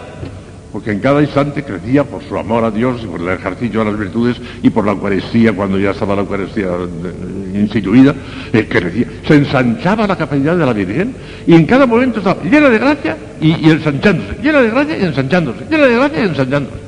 porque 0.72 0.92
en 0.92 1.00
cada 1.00 1.20
instante 1.20 1.64
crecía 1.64 2.04
por 2.04 2.22
su 2.22 2.38
amor 2.38 2.62
a 2.62 2.70
Dios 2.70 3.00
y 3.02 3.06
por 3.06 3.20
el 3.20 3.28
ejercicio 3.30 3.80
de 3.80 3.90
las 3.90 3.98
virtudes 3.98 4.36
y 4.62 4.70
por 4.70 4.86
la 4.86 4.92
Eucaristía, 4.92 5.52
cuando 5.52 5.76
ya 5.80 5.90
estaba 5.90 6.14
la 6.14 6.20
Eucaristía 6.20 6.68
eh, 6.68 7.58
instituida, 7.58 8.14
eh, 8.52 8.68
crecía. 8.68 9.06
Se 9.26 9.34
ensanchaba 9.34 10.06
la 10.06 10.16
capacidad 10.16 10.56
de 10.56 10.64
la 10.64 10.72
Virgen 10.72 11.12
y 11.44 11.54
en 11.54 11.66
cada 11.66 11.86
momento 11.86 12.18
estaba 12.18 12.40
llena 12.44 12.68
de 12.68 12.78
gracia 12.78 13.16
y, 13.40 13.68
ensanchándose, 13.68 14.36
llena 14.40 14.60
de 14.60 14.70
gracia 14.70 14.96
y 14.96 15.02
ensanchándose, 15.02 15.64
llena 15.68 15.86
de 15.86 15.96
gracia 15.96 16.20
y 16.20 16.28
ensanchándose. 16.28 16.80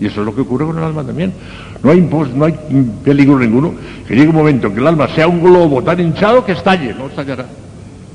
Y 0.00 0.06
eso 0.06 0.20
es 0.20 0.26
lo 0.26 0.34
que 0.34 0.40
ocurre 0.40 0.64
con 0.64 0.78
el 0.78 0.84
alma 0.84 1.04
también. 1.04 1.32
No 1.82 1.90
hay, 1.90 2.00
no 2.00 2.44
hay 2.44 2.54
peligro 3.04 3.38
ninguno 3.38 3.74
que 4.06 4.14
llegue 4.14 4.28
un 4.28 4.34
momento 4.34 4.66
en 4.66 4.74
que 4.74 4.80
el 4.80 4.86
alma 4.86 5.08
sea 5.14 5.28
un 5.28 5.42
globo 5.42 5.82
tan 5.82 6.00
hinchado 6.00 6.44
que 6.44 6.52
estalle, 6.52 6.94
no 6.94 7.06
estallará. 7.06 7.46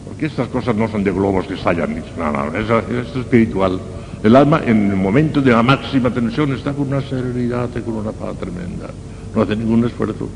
Porque 0.06 0.26
estas 0.26 0.48
cosas 0.50 0.76
no 0.76 0.90
son 0.90 1.04
de 1.04 1.12
globos 1.12 1.46
que 1.46 1.54
estallan, 1.54 1.96
no, 2.18 2.32
no, 2.32 2.58
eso 2.58 2.80
es 2.80 3.16
espiritual. 3.16 3.80
El 4.24 4.36
alma 4.36 4.62
en 4.66 4.90
el 4.90 4.96
momento 4.96 5.42
de 5.42 5.52
la 5.52 5.64
máxima 5.64 6.10
tensión 6.10 6.54
está 6.54 6.72
con 6.74 6.88
una 6.88 7.02
serenidad 7.02 7.70
y 7.76 7.82
con 7.82 7.96
una 7.96 8.12
paz 8.12 8.38
tremenda. 8.38 8.90
No 9.36 9.42
hace 9.42 9.56
ningún 9.56 9.86
esfuerzo. 9.86 10.30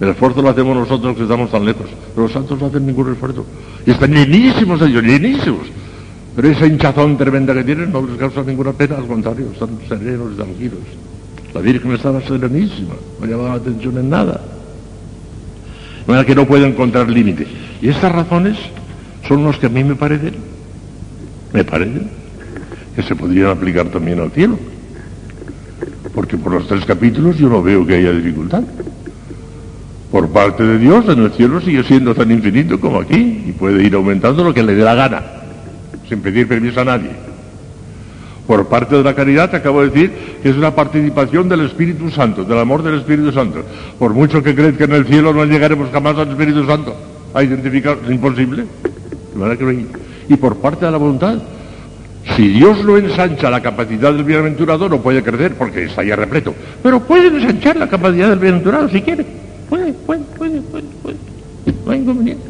El 0.00 0.08
esfuerzo 0.08 0.42
lo 0.42 0.50
hacemos 0.50 0.76
nosotros 0.76 1.16
que 1.16 1.22
estamos 1.22 1.50
tan 1.50 1.64
lejos. 1.64 1.86
Pero 2.14 2.26
los 2.26 2.32
santos 2.32 2.60
no 2.60 2.66
hacen 2.66 2.86
ningún 2.86 3.12
esfuerzo. 3.12 3.44
Y 3.86 3.90
están 3.90 4.12
llenísimos 4.12 4.80
ellos, 4.82 5.02
llenísimos. 5.02 5.66
Pero 6.36 6.48
esa 6.48 6.66
hinchazón 6.66 7.16
tremenda 7.16 7.54
que 7.54 7.64
tienen 7.64 7.92
no 7.92 8.02
les 8.02 8.16
causa 8.16 8.42
ninguna 8.42 8.72
pena, 8.72 8.96
al 8.96 9.06
contrario, 9.06 9.48
están 9.52 9.78
serenos 9.88 10.32
y 10.32 10.36
tranquilos. 10.36 10.78
La 11.54 11.60
Virgen 11.60 11.92
estaba 11.92 12.20
serenísima, 12.20 12.94
no 13.20 13.26
llamaba 13.26 13.50
la 13.50 13.54
atención 13.54 13.96
en 13.96 14.10
nada. 14.10 14.40
De 16.00 16.12
manera 16.12 16.26
que 16.26 16.34
no 16.34 16.46
puede 16.46 16.66
encontrar 16.66 17.08
límite. 17.08 17.46
Y 17.80 17.88
estas 17.88 18.10
razones 18.10 18.58
son 19.28 19.44
los 19.44 19.56
que 19.58 19.66
a 19.66 19.68
mí 19.68 19.84
me 19.84 19.94
parecen, 19.94 20.34
me 21.52 21.64
parecen 21.64 22.10
que 22.96 23.02
se 23.02 23.14
podrían 23.14 23.50
aplicar 23.50 23.86
también 23.86 24.18
al 24.18 24.32
cielo. 24.32 24.58
Porque 26.12 26.36
por 26.36 26.52
los 26.52 26.66
tres 26.66 26.84
capítulos 26.84 27.38
yo 27.38 27.48
no 27.48 27.62
veo 27.62 27.86
que 27.86 27.94
haya 27.94 28.12
dificultad. 28.12 28.64
Por 30.10 30.28
parte 30.30 30.64
de 30.64 30.78
Dios, 30.78 31.08
en 31.08 31.22
el 31.22 31.32
cielo 31.32 31.60
sigue 31.60 31.84
siendo 31.84 32.14
tan 32.14 32.30
infinito 32.32 32.80
como 32.80 33.00
aquí 33.00 33.44
y 33.46 33.52
puede 33.52 33.82
ir 33.84 33.94
aumentando 33.94 34.42
lo 34.44 34.52
que 34.52 34.62
le 34.62 34.74
dé 34.74 34.82
la 34.82 34.94
gana, 34.94 35.22
sin 36.08 36.20
pedir 36.20 36.48
permiso 36.48 36.80
a 36.80 36.84
nadie. 36.84 37.10
Por 38.46 38.66
parte 38.66 38.96
de 38.96 39.02
la 39.02 39.14
caridad, 39.14 39.50
te 39.50 39.56
acabo 39.56 39.80
de 39.80 39.88
decir 39.88 40.12
que 40.42 40.50
es 40.50 40.56
una 40.56 40.74
participación 40.74 41.48
del 41.48 41.60
Espíritu 41.60 42.10
Santo, 42.10 42.44
del 42.44 42.58
amor 42.58 42.82
del 42.82 42.98
Espíritu 42.98 43.32
Santo. 43.32 43.64
Por 43.98 44.12
mucho 44.12 44.42
que 44.42 44.54
crezca 44.54 44.84
en 44.84 44.92
el 44.92 45.06
cielo, 45.06 45.32
no 45.32 45.44
llegaremos 45.44 45.88
jamás 45.90 46.16
al 46.18 46.28
Espíritu 46.28 46.66
Santo. 46.66 46.94
A 47.32 47.42
identificar, 47.42 47.96
es 48.04 48.10
imposible. 48.10 48.64
Y 50.28 50.36
por 50.36 50.56
parte 50.56 50.84
de 50.84 50.92
la 50.92 50.98
voluntad, 50.98 51.38
si 52.36 52.48
Dios 52.48 52.84
no 52.84 52.96
ensancha 52.96 53.50
la 53.50 53.62
capacidad 53.62 54.12
del 54.12 54.24
bienaventurado, 54.24 54.88
no 54.88 55.00
puede 55.00 55.22
crecer 55.22 55.54
porque 55.54 55.84
está 55.84 56.02
ya 56.02 56.16
repleto. 56.16 56.54
Pero 56.82 57.00
puede 57.00 57.28
ensanchar 57.28 57.76
la 57.76 57.88
capacidad 57.88 58.28
del 58.30 58.38
bienaventurado 58.38 58.88
si 58.88 59.00
quiere. 59.00 59.24
Puede, 59.68 59.92
puede, 59.92 60.22
puede, 60.36 60.60
puede, 60.60 60.86
puede. 61.02 61.16
No 61.84 61.92
hay 61.92 61.98
inconveniente. 62.00 62.44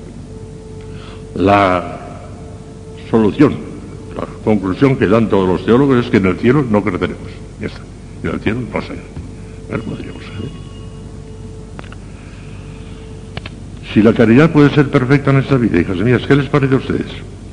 La 1.37 1.99
solución, 3.11 3.55
la 4.17 4.27
conclusión 4.45 4.97
que 4.97 5.07
dan 5.07 5.29
todos 5.29 5.49
los 5.49 5.65
teólogos 5.65 6.05
es 6.05 6.11
que 6.11 6.19
en 6.19 6.27
el 6.27 6.37
cielo 6.39 6.65
no 6.69 6.83
creceremos. 6.83 7.31
Ya 7.61 7.67
está. 7.67 7.81
En 8.23 8.31
el 8.31 8.41
cielo 8.41 8.61
no 8.73 8.83
sé. 8.83 8.95
Pero 9.69 9.83
podríamos 9.83 10.23
Si 13.93 14.03
la 14.03 14.13
caridad 14.13 14.51
puede 14.51 14.71
ser 14.71 14.91
perfecta 14.91 15.31
en 15.31 15.39
esta 15.39 15.57
vida, 15.57 15.81
hijas 15.81 15.97
mías, 15.99 16.23
¿qué 16.27 16.35
les 16.35 16.49
parece 16.49 16.75
a 16.75 16.79
ustedes? 16.79 17.07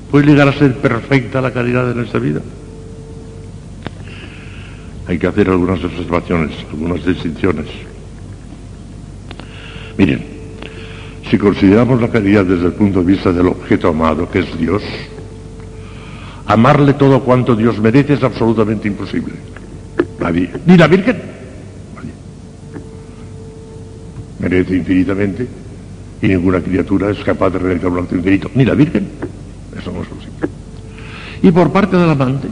¿Puede 0.10 0.26
llegar 0.26 0.48
a 0.48 0.54
ser 0.54 0.76
perfecta 0.78 1.40
la 1.42 1.52
caridad 1.52 1.92
en 1.92 2.00
esta 2.00 2.20
vida? 2.20 2.42
Hay 5.08 5.20
que 5.20 5.28
hacer 5.28 5.50
algunas 5.50 5.84
observaciones, 5.84 6.52
algunas 6.72 7.06
distinciones. 7.06 7.68
Miren, 9.98 10.26
si 11.30 11.38
consideramos 11.38 12.02
la 12.02 12.10
caridad 12.10 12.46
desde 12.46 12.66
el 12.66 12.74
punto 12.74 13.00
de 13.00 13.06
vista 13.06 13.32
del 13.32 13.48
objeto 13.48 13.90
amado, 13.90 14.30
que 14.30 14.40
es 14.40 14.58
Dios, 14.58 14.82
amarle 16.52 16.94
todo 16.94 17.22
cuanto 17.22 17.56
Dios 17.56 17.80
merece 17.80 18.14
es 18.14 18.24
absolutamente 18.24 18.88
imposible. 18.88 19.34
Nadie, 20.20 20.50
ni 20.66 20.78
la 20.78 20.88
Virgen. 20.88 21.22
Merece 24.40 24.76
infinitamente 24.76 25.48
y 26.22 26.28
ninguna 26.28 26.60
criatura 26.62 27.10
es 27.12 27.20
capaz 27.20 27.52
de 27.52 27.60
realizar 27.60 27.90
un 27.90 28.00
acto 28.00 28.16
infinito, 28.16 28.50
ni 28.56 28.66
la 28.66 28.74
Virgen. 28.74 29.08
Eso 29.78 29.92
no 29.92 30.02
es 30.02 30.08
posible. 30.08 30.48
Y 31.42 31.52
por 31.52 31.72
parte 31.72 31.96
del 31.98 32.10
amante, 32.10 32.48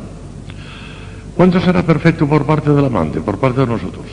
¿cuánto 1.36 1.60
será 1.60 1.84
perfecto 1.84 2.28
por 2.28 2.46
parte 2.46 2.72
del 2.72 2.86
amante, 2.86 3.20
por 3.20 3.38
parte 3.38 3.62
de 3.62 3.68
nosotros? 3.68 4.06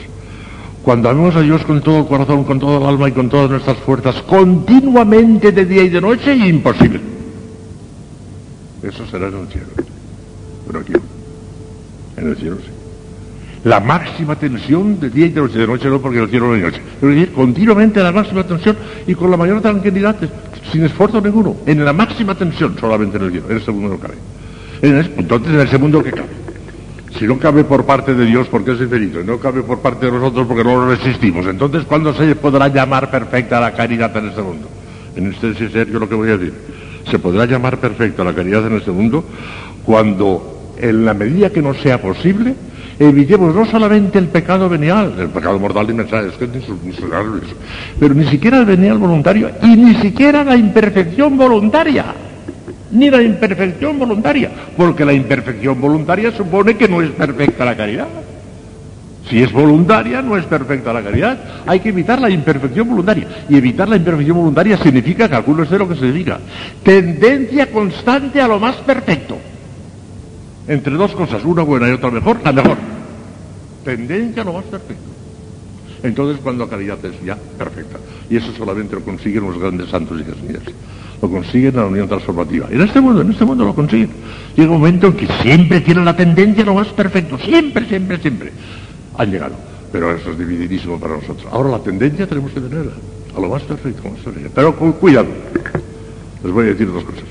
Cuando 0.83 1.09
amemos 1.09 1.35
a 1.35 1.41
Dios 1.41 1.63
con 1.63 1.81
todo 1.81 1.99
el 1.99 2.05
corazón, 2.05 2.43
con 2.43 2.59
todo 2.59 2.77
el 2.77 2.83
alma 2.83 3.09
y 3.09 3.11
con 3.11 3.29
todas 3.29 3.49
nuestras 3.49 3.77
fuerzas, 3.77 4.21
continuamente 4.23 5.51
de 5.51 5.65
día 5.65 5.83
y 5.83 5.89
de 5.89 6.01
noche, 6.01 6.35
imposible. 6.35 7.16
Eso 8.87 9.05
será 9.07 9.27
en 9.27 9.37
el 9.39 9.47
cielo. 9.47 9.67
Pero 10.65 10.79
aquí. 10.79 10.93
En 12.17 12.29
el 12.29 12.37
cielo 12.37 12.57
sí. 12.57 12.71
La 13.63 13.79
máxima 13.79 14.35
tensión 14.35 14.99
de 14.99 15.09
día 15.09 15.25
y 15.25 15.29
de 15.29 15.41
noche, 15.41 15.59
de 15.59 15.67
noche 15.67 15.89
no 15.89 15.99
porque 15.99 16.19
en 16.19 16.23
el 16.23 16.29
cielo 16.29 16.47
no 16.47 16.53
hay 16.53 16.61
noche, 16.61 16.81
pero 17.01 17.11
decir, 17.11 17.33
continuamente 17.33 18.01
la 18.01 18.11
máxima 18.11 18.45
tensión 18.45 18.77
y 19.05 19.15
con 19.15 19.29
la 19.29 19.35
mayor 19.35 19.61
tranquilidad, 19.61 20.15
sin 20.71 20.85
esfuerzo 20.85 21.19
ninguno, 21.19 21.55
en 21.65 21.83
la 21.83 21.91
máxima 21.91 22.35
tensión 22.35 22.77
solamente 22.79 23.17
en 23.17 23.23
el 23.23 23.31
cielo, 23.31 23.49
en 23.49 23.57
ese 23.57 23.71
mundo 23.71 23.89
no 23.89 23.99
cabe. 23.99 24.15
Entonces 24.81 25.53
en 25.53 25.59
ese 25.59 25.77
mundo 25.77 26.03
que 26.03 26.11
cabe. 26.11 26.29
Si 27.17 27.25
no 27.25 27.39
cabe 27.39 27.63
por 27.63 27.83
parte 27.85 28.13
de 28.13 28.25
Dios 28.25 28.47
porque 28.47 28.71
es 28.71 28.79
infinito, 28.79 29.19
y 29.19 29.25
no 29.25 29.39
cabe 29.39 29.63
por 29.63 29.79
parte 29.79 30.05
de 30.05 30.11
nosotros 30.11 30.47
porque 30.47 30.63
no 30.63 30.85
lo 30.85 30.95
resistimos, 30.95 31.45
entonces 31.47 31.83
¿cuándo 31.85 32.13
se 32.13 32.35
podrá 32.35 32.67
llamar 32.67 33.09
perfecta 33.11 33.59
la 33.59 33.73
caridad 33.73 34.15
en 34.15 34.27
este 34.27 34.41
mundo? 34.41 34.69
En 35.15 35.33
este 35.33 35.49
es 35.49 35.71
serio 35.71 35.99
lo 35.99 36.07
que 36.07 36.15
voy 36.15 36.29
a 36.29 36.37
decir. 36.37 36.53
Se 37.09 37.19
podrá 37.19 37.45
llamar 37.45 37.77
perfecta 37.77 38.23
la 38.23 38.33
caridad 38.33 38.65
en 38.67 38.77
este 38.77 38.91
mundo 38.91 39.23
cuando, 39.85 40.73
en 40.77 41.05
la 41.05 41.13
medida 41.13 41.49
que 41.49 41.61
nos 41.61 41.77
sea 41.81 42.01
posible, 42.01 42.53
evitemos 42.99 43.55
no 43.55 43.65
solamente 43.65 44.17
el 44.19 44.27
pecado 44.27 44.67
venial, 44.67 45.13
el 45.17 45.29
pecado 45.29 45.59
mortal 45.59 45.89
y 45.89 45.93
mensaje, 45.93 46.27
es 46.29 46.33
que 46.33 46.45
es 46.45 46.67
insuperable 46.85 47.41
pero 47.99 48.13
ni 48.13 48.25
siquiera 48.25 48.59
el 48.59 48.65
venial 48.65 48.97
voluntario 48.97 49.51
y 49.61 49.75
ni 49.75 49.95
siquiera 49.95 50.43
la 50.43 50.55
imperfección 50.55 51.37
voluntaria 51.37 52.05
ni 52.91 53.09
la 53.09 53.21
imperfección 53.21 53.99
voluntaria, 53.99 54.49
porque 54.75 55.03
la 55.03 55.13
imperfección 55.13 55.79
voluntaria 55.79 56.31
supone 56.31 56.77
que 56.77 56.87
no 56.87 57.01
es 57.01 57.11
perfecta 57.11 57.65
la 57.65 57.75
caridad. 57.75 58.07
Si 59.29 59.43
es 59.43 59.51
voluntaria, 59.51 60.21
no 60.21 60.37
es 60.37 60.45
perfecta 60.45 60.93
la 60.93 61.03
caridad. 61.03 61.37
Hay 61.65 61.79
que 61.81 61.89
evitar 61.89 62.21
la 62.21 62.29
imperfección 62.29 62.87
voluntaria. 62.87 63.27
Y 63.49 63.57
evitar 63.57 63.89
la 63.89 63.97
imperfección 63.97 64.37
voluntaria 64.37 64.77
significa, 64.77 65.27
calculo 65.27 65.63
usted 65.63 65.77
lo 65.77 65.89
que 65.89 65.95
significa, 65.95 66.39
tendencia 66.83 67.69
constante 67.71 68.39
a 68.39 68.47
lo 68.47 68.59
más 68.59 68.75
perfecto. 68.77 69.37
Entre 70.67 70.93
dos 70.93 71.11
cosas, 71.13 71.43
una 71.43 71.63
buena 71.63 71.89
y 71.89 71.91
otra 71.91 72.11
mejor, 72.11 72.39
la 72.43 72.51
mejor. 72.51 72.77
Tendencia 73.83 74.41
a 74.41 74.45
lo 74.45 74.53
más 74.53 74.65
perfecto. 74.65 75.17
Entonces, 76.03 76.39
cuando 76.41 76.65
la 76.65 76.69
caridad 76.69 77.03
es 77.03 77.21
ya 77.25 77.35
perfecta. 77.57 77.97
Y 78.29 78.37
eso 78.37 78.53
solamente 78.53 78.95
lo 78.95 79.01
consiguen 79.01 79.43
los 79.43 79.57
grandes 79.57 79.89
santos 79.89 80.21
y 80.21 80.23
casillas. 80.23 80.63
Lo 81.21 81.29
consiguen 81.29 81.73
en 81.73 81.75
la 81.77 81.85
unión 81.87 82.07
transformativa. 82.07 82.67
En 82.69 82.81
este 82.81 83.01
mundo, 83.01 83.21
en 83.21 83.31
este 83.31 83.43
mundo 83.43 83.65
lo 83.65 83.73
consiguen. 83.73 84.09
Llega 84.55 84.71
un 84.71 84.77
momento 84.77 85.07
en 85.07 85.13
que 85.13 85.27
siempre 85.41 85.81
tienen 85.81 86.05
la 86.05 86.15
tendencia 86.15 86.63
a 86.63 86.67
lo 86.67 86.75
más 86.75 86.87
perfecto. 86.89 87.39
Siempre, 87.39 87.87
siempre, 87.87 88.19
siempre. 88.19 88.51
Han 89.17 89.31
llegado. 89.31 89.55
Pero 89.91 90.13
eso 90.15 90.31
es 90.31 90.37
divididísimo 90.37 90.99
para 90.99 91.15
nosotros. 91.15 91.47
Ahora 91.51 91.69
la 91.69 91.79
tendencia 91.79 92.27
tenemos 92.27 92.51
que 92.51 92.59
tenerla. 92.61 92.91
A 93.35 93.39
lo 93.39 93.49
más 93.49 93.61
perfecto. 93.63 94.03
lo. 94.03 94.49
Pero 94.53 94.75
cu- 94.75 94.93
cuidado. 94.93 95.27
Les 96.43 96.51
voy 96.51 96.65
a 96.65 96.69
decir 96.69 96.91
dos 96.91 97.03
cosas. 97.03 97.23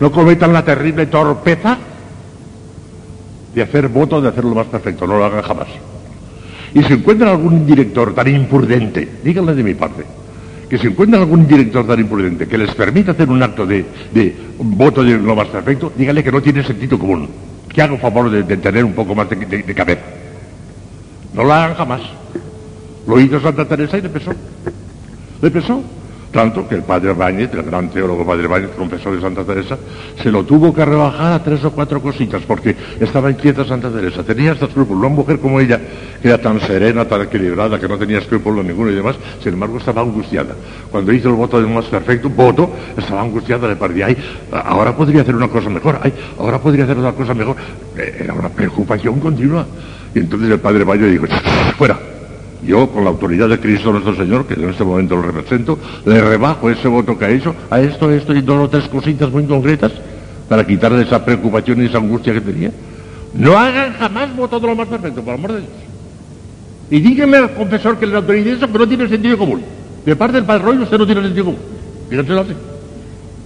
No 0.00 0.10
cometan 0.10 0.52
la 0.52 0.64
terrible 0.64 1.06
torpeza 1.06 1.78
de 3.54 3.62
hacer 3.62 3.88
voto 3.88 4.20
de 4.20 4.28
hacerlo 4.28 4.54
más 4.54 4.66
perfecto. 4.66 5.06
No 5.06 5.18
lo 5.18 5.24
hagan 5.24 5.42
jamás. 5.42 5.68
Y 6.74 6.82
si 6.82 6.92
encuentran 6.94 7.30
algún 7.30 7.66
director 7.66 8.14
tan 8.14 8.28
imprudente, 8.28 9.08
díganle 9.24 9.54
de 9.54 9.62
mi 9.62 9.74
parte, 9.74 10.04
que 10.68 10.76
si 10.76 10.88
encuentran 10.88 11.22
algún 11.22 11.46
director 11.46 11.86
tan 11.86 12.00
imprudente 12.00 12.46
que 12.46 12.58
les 12.58 12.74
permita 12.74 13.12
hacer 13.12 13.28
un 13.30 13.42
acto 13.42 13.64
de, 13.64 13.84
de 14.12 14.36
voto 14.58 15.02
de 15.02 15.16
lo 15.16 15.34
más 15.34 15.48
perfecto, 15.48 15.92
díganle 15.96 16.22
que 16.22 16.32
no 16.32 16.42
tiene 16.42 16.62
sentido 16.64 16.98
común, 16.98 17.28
que 17.72 17.80
haga 17.80 17.94
un 17.94 18.00
favor 18.00 18.28
de, 18.30 18.42
tener 18.58 18.84
un 18.84 18.92
poco 18.92 19.14
más 19.14 19.28
de- 19.30 19.36
de 19.36 19.74
cabeza. 19.74 20.02
No 21.34 21.44
lo 21.44 21.52
hagan 21.52 21.74
jamás. 21.74 22.00
Lo 23.06 23.20
hizo 23.20 23.40
Santa 23.40 23.64
Teresa 23.64 23.98
y 23.98 24.02
le 24.02 24.08
pesó. 24.08 24.32
Le 25.42 25.50
pesó. 25.50 25.82
Tanto 26.32 26.68
que 26.68 26.74
el 26.74 26.82
padre 26.82 27.14
Báñez, 27.14 27.50
el 27.54 27.62
gran 27.62 27.88
teólogo 27.88 28.26
padre 28.26 28.46
Báñez, 28.46 28.70
confesor 28.76 29.14
de 29.14 29.22
Santa 29.22 29.42
Teresa, 29.42 29.78
se 30.22 30.30
lo 30.30 30.44
tuvo 30.44 30.74
que 30.74 30.84
rebajar 30.84 31.32
a 31.32 31.42
tres 31.42 31.64
o 31.64 31.70
cuatro 31.70 32.02
cositas, 32.02 32.42
porque 32.42 32.76
estaba 33.00 33.30
inquieta 33.30 33.64
Santa 33.64 33.90
Teresa. 33.90 34.22
Tenía 34.22 34.52
hasta 34.52 34.66
escrúpulos. 34.66 35.00
Una 35.00 35.08
mujer 35.14 35.38
como 35.38 35.60
ella, 35.60 35.80
que 36.20 36.28
era 36.28 36.36
tan 36.36 36.60
serena, 36.60 37.06
tan 37.06 37.22
equilibrada, 37.22 37.80
que 37.80 37.88
no 37.88 37.96
tenía 37.96 38.18
escrúpulos 38.18 38.66
ninguno 38.66 38.90
y 38.90 38.94
demás, 38.96 39.16
sin 39.42 39.54
embargo 39.54 39.78
estaba 39.78 40.02
angustiada. 40.02 40.54
Cuando 40.90 41.10
hizo 41.10 41.28
el 41.30 41.36
voto 41.36 41.58
de 41.58 41.68
más 41.68 41.86
perfecto, 41.86 42.28
voto, 42.28 42.70
estaba 42.98 43.22
angustiada, 43.22 43.68
le 43.68 43.76
parecía, 43.76 44.06
ay, 44.06 44.16
ahora 44.52 44.94
podría 44.94 45.22
hacer 45.22 45.36
una 45.36 45.48
cosa 45.48 45.70
mejor, 45.70 46.00
ay, 46.02 46.12
ahora 46.38 46.58
podría 46.58 46.84
hacer 46.84 46.98
otra 46.98 47.12
cosa 47.12 47.32
mejor. 47.32 47.56
Eh, 47.96 48.18
Era 48.24 48.34
una 48.34 48.50
preocupación 48.50 49.20
continua. 49.20 49.64
Y 50.16 50.20
entonces 50.20 50.50
el 50.50 50.58
padre 50.58 50.82
Bañez 50.82 51.12
dijo, 51.12 51.26
fuera. 51.76 51.98
Yo, 52.64 52.88
con 52.88 53.04
la 53.04 53.10
autoridad 53.10 53.50
de 53.50 53.60
Cristo 53.60 53.92
nuestro 53.92 54.16
Señor, 54.16 54.46
que 54.46 54.54
en 54.54 54.70
este 54.70 54.82
momento 54.82 55.14
lo 55.14 55.20
represento, 55.20 55.78
le 56.06 56.22
rebajo 56.22 56.70
ese 56.70 56.88
voto 56.88 57.18
que 57.18 57.26
ha 57.26 57.30
hecho 57.30 57.54
a 57.68 57.78
esto, 57.80 58.10
esto 58.10 58.34
y 58.34 58.40
dos 58.40 58.64
o 58.64 58.68
tres 58.70 58.88
cositas 58.88 59.30
muy 59.30 59.44
concretas 59.44 59.92
para 60.48 60.66
quitarle 60.66 61.02
esa 61.02 61.22
preocupación 61.22 61.82
y 61.82 61.86
esa 61.86 61.98
angustia 61.98 62.32
que 62.32 62.40
tenía. 62.40 62.70
No 63.34 63.58
hagan 63.58 63.92
jamás 63.92 64.34
voto 64.34 64.58
de 64.58 64.66
lo 64.68 64.74
más 64.74 64.88
perfecto, 64.88 65.22
por 65.22 65.34
amor 65.34 65.52
de 65.52 65.60
Dios. 65.60 65.72
Y 66.90 67.00
díganle 67.00 67.36
al 67.36 67.52
confesor 67.52 67.98
que 67.98 68.06
le 68.06 68.16
autorice 68.16 68.52
eso, 68.52 68.72
que 68.72 68.78
no 68.78 68.88
tiene 68.88 69.08
sentido 69.08 69.36
común. 69.36 69.60
De 70.06 70.16
parte 70.16 70.36
del 70.36 70.46
Padre 70.46 70.64
Roy, 70.64 70.78
usted 70.78 70.96
no 70.96 71.04
tiene 71.04 71.20
sentido 71.24 71.44
común. 71.44 71.60
Díganselo 72.08 72.40
así. 72.40 72.52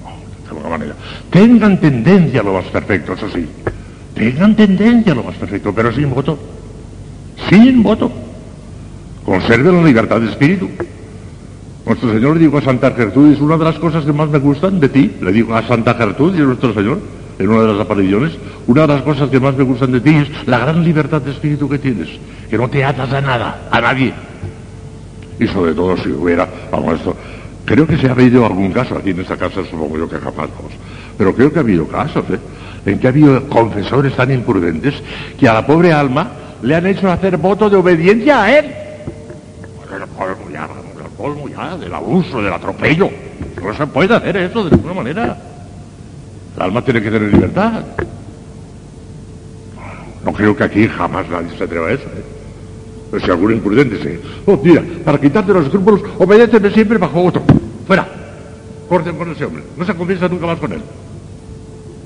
No, 0.04 0.44
de 0.44 0.48
alguna 0.50 0.68
manera. 0.68 0.94
Tengan 1.30 1.80
tendencia 1.80 2.42
a 2.42 2.44
lo 2.44 2.52
más 2.52 2.66
perfecto, 2.66 3.14
eso 3.14 3.28
sí. 3.28 3.44
Tengan 4.14 4.54
tendencia 4.54 5.12
a 5.12 5.16
lo 5.16 5.24
más 5.24 5.34
perfecto, 5.34 5.74
pero 5.74 5.92
sin 5.92 6.14
voto. 6.14 6.38
Sin 7.50 7.82
voto. 7.82 8.10
Conserven 9.24 9.74
la 9.74 9.82
libertad 9.82 10.20
de 10.20 10.30
espíritu. 10.30 10.68
Nuestro 11.84 12.12
Señor 12.12 12.36
le 12.36 12.44
dijo 12.44 12.58
a 12.58 12.62
Santa 12.62 12.92
Gertrudis, 12.92 13.40
una 13.40 13.56
de 13.56 13.64
las 13.64 13.78
cosas 13.80 14.04
que 14.04 14.12
más 14.12 14.28
me 14.28 14.38
gustan 14.38 14.78
de 14.78 14.88
ti, 14.88 15.16
le 15.20 15.32
dijo 15.32 15.52
a 15.56 15.66
Santa 15.66 15.94
Gertrudis, 15.94 16.40
nuestro 16.40 16.72
Señor, 16.72 17.00
en 17.40 17.48
una 17.48 17.62
de 17.62 17.72
las 17.72 17.80
apariciones, 17.80 18.32
una 18.68 18.82
de 18.82 18.86
las 18.86 19.02
cosas 19.02 19.28
que 19.30 19.40
más 19.40 19.56
me 19.56 19.64
gustan 19.64 19.90
de 19.90 20.00
ti 20.00 20.14
es 20.14 20.46
la 20.46 20.60
gran 20.60 20.84
libertad 20.84 21.20
de 21.22 21.32
espíritu 21.32 21.68
que 21.68 21.78
tienes, 21.78 22.08
que 22.48 22.56
no 22.56 22.68
te 22.68 22.84
atas 22.84 23.12
a 23.12 23.20
nada, 23.20 23.66
a 23.68 23.80
nadie. 23.80 24.14
Y 25.40 25.48
sobre 25.48 25.74
todo 25.74 25.96
si 25.96 26.10
hubiera, 26.10 26.48
vamos, 26.70 27.00
esto, 27.00 27.16
creo 27.64 27.84
que 27.84 27.96
se 27.96 28.06
ha 28.06 28.12
habido 28.12 28.46
algún 28.46 28.70
caso 28.70 28.96
aquí 28.96 29.10
en 29.10 29.20
esta 29.20 29.36
casa, 29.36 29.62
supongo 29.68 29.98
yo 29.98 30.08
que 30.08 30.18
jamás, 30.18 30.36
vamos, 30.36 30.72
pero 31.18 31.34
creo 31.34 31.52
que 31.52 31.58
ha 31.58 31.62
habido 31.62 31.88
casos, 31.88 32.24
¿eh? 32.30 32.38
en 32.86 33.00
que 33.00 33.08
ha 33.08 33.10
habido 33.10 33.42
confesores 33.48 34.14
tan 34.14 34.30
imprudentes 34.30 34.94
que 35.36 35.48
a 35.48 35.54
la 35.54 35.66
pobre 35.66 35.92
alma 35.92 36.30
le 36.62 36.74
han 36.74 36.86
hecho 36.86 37.10
hacer 37.10 37.36
voto 37.36 37.70
de 37.70 37.76
obediencia 37.76 38.42
a 38.42 38.58
él. 38.58 38.64
El 39.92 40.06
colmo 40.16 40.50
ya, 40.52 40.64
el 40.64 41.16
colmo 41.16 41.48
ya, 41.48 41.76
del 41.76 41.94
abuso, 41.94 42.42
del 42.42 42.52
atropello. 42.52 43.10
No 43.62 43.74
se 43.74 43.86
puede 43.86 44.14
hacer 44.14 44.36
eso 44.36 44.64
de 44.64 44.76
ninguna 44.76 44.94
manera. 44.94 45.38
El 46.56 46.62
alma 46.62 46.82
tiene 46.82 47.02
que 47.02 47.10
tener 47.10 47.32
libertad. 47.32 47.82
No 50.24 50.32
creo 50.32 50.54
que 50.56 50.64
aquí 50.64 50.86
jamás 50.86 51.28
nadie 51.28 51.56
se 51.56 51.64
atreva 51.64 51.88
a 51.88 51.92
eso. 51.92 52.04
¿eh? 52.04 52.24
Pero 53.10 53.24
si 53.24 53.30
algún 53.30 53.52
imprudente 53.52 54.00
se... 54.02 54.20
Oh, 54.46 54.58
mira, 54.62 54.82
para 55.04 55.18
quitarte 55.18 55.52
los 55.52 55.64
escrúpulos, 55.64 56.02
obedéceme 56.18 56.70
siempre 56.70 56.98
bajo 56.98 57.24
otro. 57.24 57.42
Fuera. 57.86 58.06
Corten 58.88 59.16
con 59.16 59.30
ese 59.30 59.44
hombre. 59.44 59.62
No 59.76 59.84
se 59.84 59.94
confiesa 59.94 60.28
nunca 60.28 60.46
más 60.46 60.58
con 60.58 60.72
él. 60.72 60.82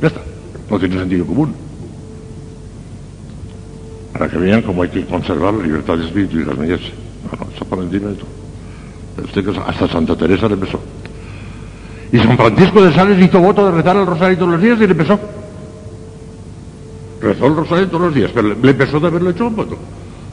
Ya 0.01 0.09
está. 0.09 0.21
No 0.71 0.79
tiene 0.79 0.99
sentido 0.99 1.27
común. 1.27 1.55
Para 4.15 4.31
que 4.31 4.39
vean 4.39 4.63
cómo 4.63 4.83
hay 4.83 4.89
que 4.89 5.05
conservar 5.05 5.53
la 5.53 5.65
libertad 5.65 5.99
de 5.99 6.07
espíritu 6.07 6.39
y 6.39 6.45
las 6.47 6.57
medias. 6.57 6.81
No, 7.31 7.45
no, 7.45 8.11
eso 8.11 8.27
usted 9.23 9.45
que 9.45 9.61
hasta 9.61 9.89
Santa 9.89 10.17
Teresa 10.17 10.49
le 10.49 10.55
empezó. 10.55 10.81
Y 12.13 12.19
San 12.19 12.37
Francisco 12.37 12.83
de 12.83 12.93
Sales 12.93 13.21
hizo 13.25 13.41
voto 13.41 13.67
de 13.67 13.73
rezar 13.73 13.97
el 13.97 14.07
rosario 14.07 14.39
todos 14.39 14.53
los 14.53 14.63
días 14.63 14.77
y 14.79 14.87
le 14.87 14.93
empezó. 14.93 15.19
Rezó 17.21 17.47
el 17.47 17.57
rosario 17.57 17.89
todos 17.89 18.03
los 18.03 18.15
días, 18.15 18.31
pero 18.35 18.55
le, 18.55 18.71
empezó 18.71 19.01
de 19.01 19.07
haberlo 19.09 19.31
hecho 19.31 19.47
un 19.47 19.57
voto. 19.57 19.77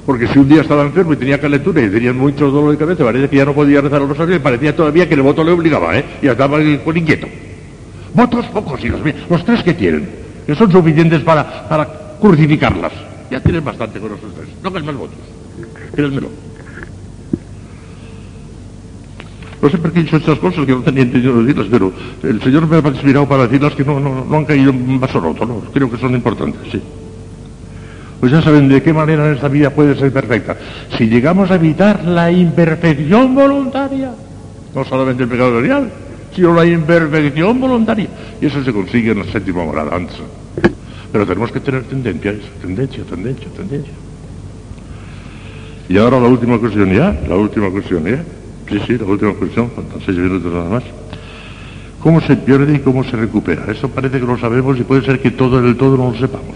Porque 0.05 0.27
si 0.27 0.39
un 0.39 0.47
día 0.47 0.61
estaba 0.61 0.83
enfermo 0.83 1.13
y 1.13 1.15
tenía 1.15 1.39
calentura 1.39 1.81
y 1.81 1.89
tenía 1.89 2.11
mucho 2.11 2.49
dolor 2.49 2.71
de 2.71 2.77
cabeza, 2.77 3.03
parece 3.03 3.29
que 3.29 3.37
ya 3.37 3.45
no 3.45 3.53
podía 3.53 3.81
rezar 3.81 4.01
el 4.01 4.09
rosario 4.09 4.35
y 4.35 4.39
parecía 4.39 4.75
todavía 4.75 5.07
que 5.07 5.13
el 5.13 5.21
voto 5.21 5.43
le 5.43 5.51
obligaba, 5.51 5.97
¿eh? 5.97 6.05
Y 6.21 6.27
estaba 6.27 6.59
con 6.83 6.97
inquieto. 6.97 7.27
Votos 8.13 8.45
pocos, 8.47 8.83
y 8.83 8.89
los, 8.89 8.99
los 9.29 9.45
tres 9.45 9.63
que 9.63 9.73
tienen, 9.73 10.09
que 10.45 10.55
son 10.55 10.71
suficientes 10.71 11.21
para, 11.21 11.67
para 11.69 11.87
crucificarlas. 12.19 12.91
Ya 13.31 13.39
tienen 13.39 13.63
bastante 13.63 13.99
con 13.99 14.13
esos 14.13 14.33
tres. 14.35 14.49
No 14.61 14.69
hagan 14.69 14.85
más 14.85 14.95
votos. 14.95 15.17
Créanmelo. 15.95 16.27
No 19.61 19.69
sé 19.69 19.77
por 19.77 19.91
qué 19.93 19.99
he 19.99 20.03
dicho 20.03 20.17
estas 20.17 20.39
cosas 20.39 20.65
que 20.65 20.71
no 20.73 20.81
tenía 20.81 21.03
entendido 21.03 21.41
decirlas, 21.41 21.67
pero 21.69 21.93
el 22.23 22.41
Señor 22.41 22.67
me 22.67 22.77
ha 22.77 22.79
inspirado 22.79 23.29
para 23.29 23.43
decirlas 23.43 23.73
que 23.75 23.85
no, 23.85 23.99
no, 23.99 24.25
no 24.25 24.37
han 24.37 24.45
caído 24.45 24.71
en 24.71 24.99
vaso 24.99 25.19
roto, 25.19 25.45
¿no? 25.45 25.59
Creo 25.71 25.89
que 25.89 25.97
son 25.97 26.13
importantes, 26.13 26.61
sí. 26.71 26.81
Pues 28.19 28.31
ya 28.31 28.41
saben 28.41 28.67
de 28.67 28.83
qué 28.83 28.91
manera 28.91 29.31
esta 29.31 29.47
vida 29.47 29.69
puede 29.69 29.95
ser 29.95 30.11
perfecta. 30.11 30.57
Si 30.97 31.07
llegamos 31.07 31.49
a 31.51 31.55
evitar 31.55 32.03
la 32.03 32.31
imperfección 32.31 33.33
voluntaria, 33.33 34.11
no 34.75 34.83
solamente 34.83 35.23
el 35.23 35.29
pecado 35.29 35.55
venial, 35.61 35.91
sino 36.35 36.53
la 36.53 36.65
imperfección 36.65 37.59
voluntaria. 37.59 38.07
Y 38.41 38.47
eso 38.47 38.63
se 38.63 38.73
consigue 38.73 39.11
en 39.11 39.19
la 39.19 39.25
séptima 39.25 39.63
morada 39.63 39.95
antes. 39.95 40.17
Pero 41.11 41.25
tenemos 41.25 41.51
que 41.51 41.59
tener 41.59 41.83
tendencia 41.83 42.31
a 42.31 42.33
eso, 42.33 42.47
tendencia, 42.61 43.03
tendencia, 43.03 43.47
tendencia. 43.55 43.93
Y 45.89 45.97
ahora 45.97 46.19
la 46.19 46.27
última 46.27 46.57
cuestión 46.57 46.93
ya, 46.93 47.11
la 47.27 47.35
última 47.35 47.69
cuestión 47.69 48.05
ya. 48.05 48.23
Sí, 48.69 48.79
sí, 48.87 48.97
la 48.97 49.05
última 49.05 49.33
cuestión, 49.33 49.69
faltan 49.71 49.99
seis 50.05 50.17
minutos 50.17 50.53
nada 50.53 50.69
más. 50.69 50.83
¿Cómo 52.01 52.21
se 52.21 52.37
pierde 52.37 52.75
y 52.75 52.79
cómo 52.79 53.03
se 53.03 53.17
recupera? 53.17 53.65
Eso 53.69 53.89
parece 53.89 54.19
que 54.19 54.25
lo 54.25 54.37
sabemos 54.37 54.79
y 54.79 54.83
puede 54.83 55.05
ser 55.05 55.19
que 55.19 55.31
todo 55.31 55.61
del 55.61 55.75
todo 55.75 55.97
no 55.97 56.11
lo 56.11 56.17
sepamos. 56.17 56.55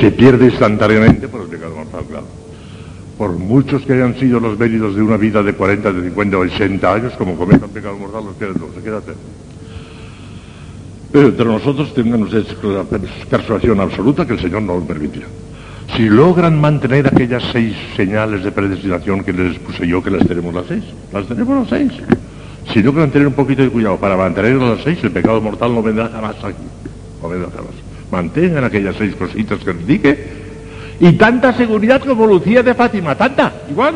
Se 0.00 0.10
pierde 0.10 0.46
instantáneamente 0.46 1.28
por 1.28 1.42
el 1.42 1.48
pecado 1.48 1.76
mortal, 1.76 2.04
claro. 2.08 2.26
Por 3.18 3.32
muchos 3.32 3.82
que 3.82 3.92
hayan 3.92 4.18
sido 4.18 4.40
los 4.40 4.58
méritos 4.58 4.96
de 4.96 5.02
una 5.02 5.16
vida 5.16 5.42
de 5.42 5.52
40, 5.52 5.92
de 5.92 6.02
50 6.08 6.36
o 6.38 6.40
80 6.40 6.94
años, 6.94 7.12
como 7.18 7.36
cometan 7.36 7.68
pecado 7.68 7.98
mortal, 7.98 8.24
los 8.24 8.36
pierden 8.36 8.58
todos, 8.58 8.74
se 8.74 8.80
queda 8.80 8.98
eterno. 8.98 9.20
Pero 11.10 11.28
entre 11.28 11.44
nosotros 11.44 11.94
tengan 11.94 12.22
ustedes 12.22 12.54
la 12.62 12.84
persuasión 13.30 13.80
absoluta 13.80 14.26
que 14.26 14.34
el 14.34 14.40
Señor 14.40 14.62
no 14.62 14.74
lo 14.74 14.84
permitirá. 14.84 15.26
Si 15.96 16.08
logran 16.08 16.60
mantener 16.60 17.06
aquellas 17.06 17.42
seis 17.50 17.74
señales 17.96 18.44
de 18.44 18.52
predestinación 18.52 19.24
que 19.24 19.32
les 19.32 19.58
puse 19.58 19.86
yo, 19.86 20.02
que 20.02 20.10
las 20.10 20.26
tenemos 20.26 20.54
las 20.54 20.66
seis, 20.66 20.84
las 21.12 21.26
tenemos 21.26 21.58
las 21.60 21.68
seis. 21.68 21.92
Si 22.72 22.82
logran 22.82 23.10
tener 23.10 23.26
un 23.26 23.32
poquito 23.32 23.62
de 23.62 23.70
cuidado 23.70 23.96
para 23.96 24.16
mantener 24.16 24.56
las 24.56 24.82
seis, 24.82 24.98
el 25.02 25.10
pecado 25.10 25.40
mortal 25.40 25.74
no 25.74 25.82
vendrá 25.82 26.08
jamás 26.08 26.36
aquí. 26.44 26.62
No 27.22 27.28
vendrá 27.30 27.48
jamás. 27.50 27.72
Mantengan 28.10 28.64
aquellas 28.64 28.96
seis 28.96 29.14
cositas 29.16 29.58
que 29.60 29.72
les 29.72 29.86
dije. 29.86 30.26
Y 31.00 31.12
tanta 31.12 31.54
seguridad 31.54 32.02
como 32.04 32.26
Lucía 32.26 32.62
de 32.62 32.74
Fátima, 32.74 33.14
tanta, 33.14 33.52
igual. 33.70 33.94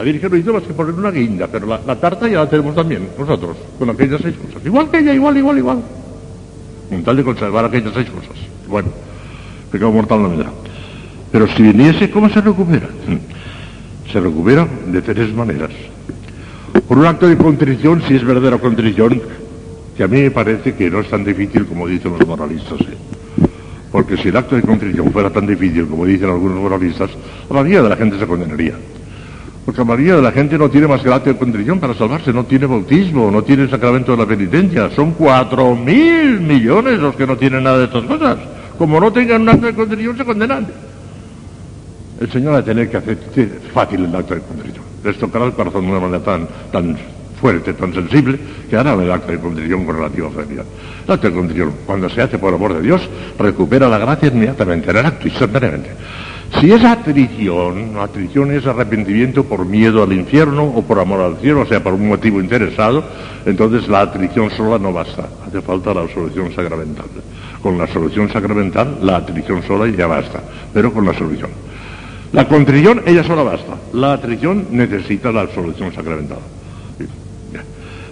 La 0.00 0.04
Virgen 0.04 0.30
no 0.30 0.36
hizo 0.38 0.54
más 0.54 0.62
que 0.62 0.72
poner 0.72 0.94
una 0.94 1.10
guinda, 1.10 1.46
pero 1.46 1.66
la, 1.66 1.96
tarta 1.96 2.26
ya 2.26 2.38
la 2.38 2.48
tenemos 2.48 2.74
también, 2.74 3.10
nosotros, 3.18 3.54
con 3.78 3.90
aquellas 3.90 4.18
seis 4.22 4.34
cosas. 4.34 4.64
Igual 4.64 4.90
que 4.90 5.00
ella, 5.00 5.12
igual, 5.12 5.36
igual, 5.36 5.58
igual. 5.58 5.82
Con 6.88 7.02
tal 7.02 7.18
de 7.18 7.22
conservar 7.22 7.66
aquellas 7.66 7.92
seis 7.92 8.08
cosas. 8.08 8.42
Bueno, 8.66 8.88
pecado 9.70 9.92
mortal 9.92 10.22
no 10.22 10.30
vendrá. 10.30 10.50
Pero 11.30 11.46
si 11.48 11.62
viniese, 11.62 12.10
¿cómo 12.10 12.30
se 12.30 12.40
recupera? 12.40 12.88
Se 14.10 14.20
recupera 14.20 14.66
de 14.86 15.02
tres 15.02 15.34
maneras. 15.34 15.68
Por 16.88 16.96
un 16.96 17.04
acto 17.04 17.28
de 17.28 17.36
contrición, 17.36 18.02
si 18.08 18.14
es 18.14 18.24
verdadera 18.24 18.56
contrición, 18.56 19.20
que 19.98 20.02
a 20.02 20.08
mí 20.08 20.22
me 20.22 20.30
parece 20.30 20.76
que 20.76 20.90
no 20.90 21.00
es 21.00 21.10
tan 21.10 21.24
difícil 21.24 21.66
como 21.66 21.86
dicen 21.86 22.12
los 22.18 22.26
moralistas. 22.26 22.80
¿eh? 22.80 23.46
Porque 23.92 24.16
si 24.16 24.28
el 24.28 24.36
acto 24.38 24.56
de 24.56 24.62
contrición 24.62 25.12
fuera 25.12 25.28
tan 25.28 25.46
difícil 25.46 25.86
como 25.88 26.06
dicen 26.06 26.30
algunos 26.30 26.58
moralistas, 26.58 27.10
la 27.50 27.56
mayoría 27.56 27.82
de 27.82 27.88
la 27.90 27.96
gente 27.96 28.18
se 28.18 28.26
condenaría. 28.26 28.76
Porque 29.72 30.02
de 30.02 30.20
la 30.20 30.32
gente 30.32 30.58
no 30.58 30.68
tiene 30.68 30.88
más 30.88 31.06
acto 31.06 31.30
de 31.30 31.36
contrición 31.36 31.78
para 31.78 31.94
salvarse, 31.94 32.32
no 32.32 32.44
tiene 32.44 32.66
bautismo, 32.66 33.30
no 33.30 33.42
tiene 33.44 33.62
el 33.64 33.70
sacramento 33.70 34.12
de 34.12 34.18
la 34.18 34.26
penitencia. 34.26 34.90
Son 34.90 35.12
cuatro 35.12 35.76
mil 35.76 36.40
millones 36.40 36.98
los 36.98 37.14
que 37.14 37.24
no 37.24 37.36
tienen 37.36 37.62
nada 37.62 37.78
de 37.78 37.84
estas 37.84 38.02
cosas. 38.04 38.38
Como 38.76 38.98
no 38.98 39.12
tengan 39.12 39.42
un 39.42 39.48
acto 39.50 39.66
de 39.66 39.74
contrición, 39.74 40.16
se 40.16 40.24
condenan. 40.24 40.66
El 42.20 42.32
Señor 42.32 42.54
va 42.54 42.58
a 42.58 42.64
tener 42.64 42.90
que 42.90 42.96
hacer 42.96 43.18
fácil 43.72 44.06
el 44.06 44.14
acto 44.14 44.34
de 44.34 44.40
contrición. 44.40 44.84
Les 45.04 45.16
tocará 45.16 45.44
el 45.44 45.52
corazón 45.52 45.82
de 45.82 45.90
una 45.92 46.00
manera 46.00 46.24
tan, 46.24 46.48
tan 46.72 46.96
fuerte, 47.40 47.72
tan 47.74 47.94
sensible, 47.94 48.40
que 48.68 48.76
hará 48.76 48.94
el 48.94 49.10
acto 49.10 49.30
de 49.30 49.38
contrición 49.38 49.84
con 49.84 49.96
relativa 49.96 50.30
facilidad. 50.30 50.64
El 51.06 51.12
acto 51.12 51.28
de 51.28 51.34
contrición, 51.34 51.72
cuando 51.86 52.10
se 52.10 52.22
hace 52.22 52.38
por 52.38 52.52
amor 52.52 52.74
de 52.74 52.82
Dios, 52.82 53.08
recupera 53.38 53.88
la 53.88 53.98
gracia 53.98 54.30
inmediatamente, 54.30 54.90
en 54.90 54.96
el 54.96 55.06
acto, 55.06 55.28
instantáneamente. 55.28 55.90
Si 56.58 56.72
es 56.72 56.84
atrición, 56.84 57.96
atrición 57.98 58.50
es 58.52 58.66
arrepentimiento 58.66 59.44
por 59.44 59.64
miedo 59.64 60.02
al 60.02 60.12
infierno 60.12 60.64
o 60.64 60.82
por 60.82 60.98
amor 60.98 61.20
al 61.20 61.36
cielo, 61.36 61.60
o 61.60 61.66
sea, 61.66 61.82
por 61.82 61.94
un 61.94 62.08
motivo 62.08 62.40
interesado, 62.40 63.04
entonces 63.46 63.88
la 63.88 64.00
atrición 64.00 64.50
sola 64.50 64.78
no 64.78 64.92
basta, 64.92 65.28
hace 65.46 65.60
falta 65.62 65.94
la 65.94 66.00
absolución 66.02 66.52
sacramental. 66.52 67.06
Con 67.62 67.78
la 67.78 67.84
absolución 67.84 68.30
sacramental, 68.32 68.98
la 69.02 69.16
atrición 69.16 69.62
sola 69.62 69.88
ya 69.88 70.06
basta, 70.06 70.40
pero 70.74 70.92
con 70.92 71.04
la 71.04 71.12
absolución. 71.12 71.50
La 72.32 72.46
contrición, 72.48 73.02
ella 73.06 73.24
sola 73.24 73.42
basta. 73.42 73.76
La 73.92 74.12
atrición 74.14 74.66
necesita 74.70 75.30
la 75.32 75.42
absolución 75.42 75.92
sacramental. 75.92 76.38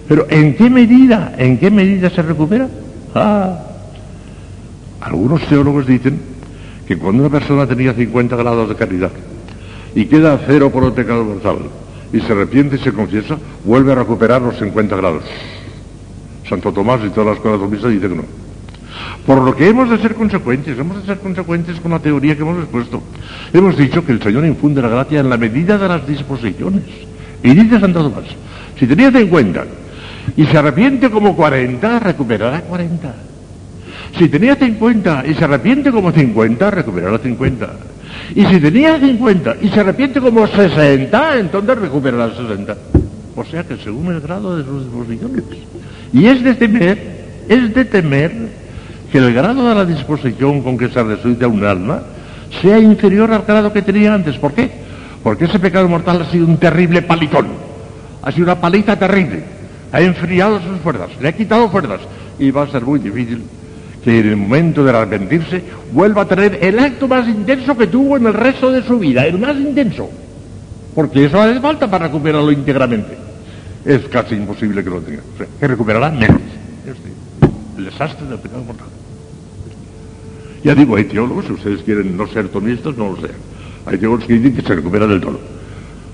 Pero 0.07 0.25
¿en 0.29 0.55
qué 0.55 0.69
medida, 0.69 1.35
en 1.37 1.57
qué 1.59 1.69
medida 1.69 2.09
se 2.09 2.21
recupera? 2.23 2.67
Ah, 3.13 3.59
algunos 5.01 5.41
teólogos 5.47 5.85
dicen 5.85 6.19
que 6.89 6.97
cuando 6.97 7.21
una 7.21 7.29
persona 7.29 7.67
tenía 7.67 7.93
50 7.93 8.35
grados 8.35 8.67
de 8.67 8.73
caridad 8.73 9.11
y 9.93 10.05
queda 10.05 10.39
cero 10.47 10.71
por 10.71 10.83
el 10.85 10.93
pecado 10.93 11.23
mortal 11.23 11.57
y 12.11 12.19
se 12.19 12.31
arrepiente 12.31 12.77
y 12.77 12.79
se 12.79 12.91
confiesa, 12.91 13.37
vuelve 13.63 13.91
a 13.91 13.95
recuperar 13.95 14.41
los 14.41 14.57
50 14.57 14.95
grados. 14.95 15.23
Santo 16.49 16.73
Tomás 16.73 17.01
y 17.05 17.11
todas 17.11 17.35
las 17.35 17.39
cosas 17.43 17.59
domistas 17.59 17.91
dicen 17.91 18.09
que 18.09 18.15
no. 18.15 18.23
Por 19.23 19.43
lo 19.43 19.55
que 19.55 19.69
hemos 19.69 19.87
de 19.87 19.99
ser 19.99 20.15
consecuentes, 20.15 20.79
hemos 20.79 20.97
de 20.99 21.05
ser 21.05 21.19
consecuentes 21.19 21.79
con 21.79 21.91
la 21.91 21.99
teoría 21.99 22.35
que 22.35 22.41
hemos 22.41 22.57
expuesto. 22.57 23.03
Hemos 23.53 23.77
dicho 23.77 24.03
que 24.03 24.13
el 24.13 24.23
Señor 24.23 24.45
infunde 24.45 24.81
la 24.81 24.89
gracia 24.89 25.19
en 25.19 25.29
la 25.29 25.37
medida 25.37 25.77
de 25.77 25.87
las 25.87 26.07
disposiciones. 26.07 26.85
Y 27.43 27.53
dice 27.53 27.79
Santo 27.79 28.01
Tomás, 28.01 28.25
si 28.79 28.87
tenía 28.87 29.11
50 29.11 29.63
y 30.35 30.43
se 30.43 30.57
arrepiente 30.57 31.11
como 31.11 31.35
40, 31.35 31.99
recuperará 31.99 32.61
40. 32.61 33.13
Si 34.17 34.27
tenía 34.27 34.55
50 34.55 35.23
y 35.27 35.33
se 35.33 35.43
arrepiente 35.43 35.91
como 35.91 36.11
50, 36.11 36.71
recuperará 36.71 37.17
50. 37.19 37.69
Y 38.35 38.45
si 38.45 38.59
tenía 38.59 38.99
50 38.99 39.57
y 39.61 39.69
se 39.69 39.79
arrepiente 39.79 40.19
como 40.19 40.47
60, 40.47 41.37
entonces 41.39 41.77
recuperará 41.77 42.35
60. 42.35 42.77
O 43.35 43.45
sea 43.45 43.63
que 43.63 43.77
según 43.77 44.13
el 44.13 44.21
grado 44.21 44.57
de 44.57 44.63
sus 44.63 44.85
disposiciones. 44.85 45.43
Y 46.11 46.25
es 46.25 46.43
de 46.43 46.55
temer, 46.55 46.97
es 47.47 47.73
de 47.73 47.85
temer 47.85 48.31
que 49.11 49.17
el 49.17 49.33
grado 49.33 49.67
de 49.69 49.75
la 49.75 49.85
disposición 49.85 50.61
con 50.61 50.77
que 50.77 50.89
se 50.89 51.03
resucita 51.03 51.47
un 51.47 51.63
alma 51.63 52.01
sea 52.61 52.79
inferior 52.79 53.31
al 53.31 53.43
grado 53.43 53.71
que 53.71 53.81
tenía 53.81 54.13
antes. 54.13 54.37
¿Por 54.37 54.53
qué? 54.53 54.69
Porque 55.23 55.45
ese 55.45 55.59
pecado 55.59 55.87
mortal 55.87 56.21
ha 56.21 56.31
sido 56.31 56.45
un 56.45 56.57
terrible 56.57 57.01
palitón. 57.01 57.47
Ha 58.21 58.31
sido 58.31 58.45
una 58.45 58.59
paliza 58.59 58.97
terrible. 58.97 59.43
Ha 59.91 60.01
enfriado 60.01 60.59
sus 60.61 60.79
fuerzas, 60.81 61.09
le 61.21 61.29
ha 61.29 61.31
quitado 61.31 61.69
fuerzas. 61.69 62.01
Y 62.37 62.51
va 62.51 62.63
a 62.63 62.67
ser 62.67 62.83
muy 62.83 62.99
difícil 62.99 63.43
que 64.03 64.19
en 64.19 64.27
el 64.27 64.37
momento 64.37 64.83
de 64.83 64.91
arrepentirse 64.91 65.63
vuelva 65.91 66.23
a 66.23 66.27
tener 66.27 66.59
el 66.61 66.79
acto 66.79 67.07
más 67.07 67.27
intenso 67.27 67.77
que 67.77 67.87
tuvo 67.87 68.17
en 68.17 68.27
el 68.27 68.33
resto 68.33 68.71
de 68.71 68.83
su 68.83 68.99
vida, 68.99 69.25
el 69.25 69.37
más 69.39 69.55
intenso. 69.55 70.09
Porque 70.95 71.25
eso 71.25 71.39
hace 71.39 71.59
falta 71.59 71.89
para 71.89 72.07
recuperarlo 72.07 72.51
íntegramente. 72.51 73.17
Es 73.85 74.07
casi 74.07 74.35
imposible 74.35 74.83
que 74.83 74.89
lo 74.89 75.01
tenga. 75.01 75.21
O 75.33 75.37
sea, 75.37 75.47
que 75.59 75.67
recuperará 75.67 76.09
menos. 76.09 76.41
El 77.77 77.85
desastre 77.85 78.27
del 78.27 78.39
pecado 78.39 78.63
mortal. 78.63 78.87
Ya 80.63 80.75
digo, 80.75 80.95
hay 80.97 81.05
teólogos, 81.05 81.45
si 81.45 81.53
ustedes 81.53 81.81
quieren 81.83 82.17
no 82.17 82.27
ser 82.27 82.49
tomistas, 82.49 82.97
no 82.97 83.11
lo 83.11 83.15
sean. 83.17 83.37
Hay 83.85 83.97
teólogos 83.97 84.25
que 84.25 84.33
dicen 84.33 84.55
que 84.55 84.61
se 84.61 84.75
recupera 84.75 85.07
del 85.07 85.21
todo. 85.21 85.39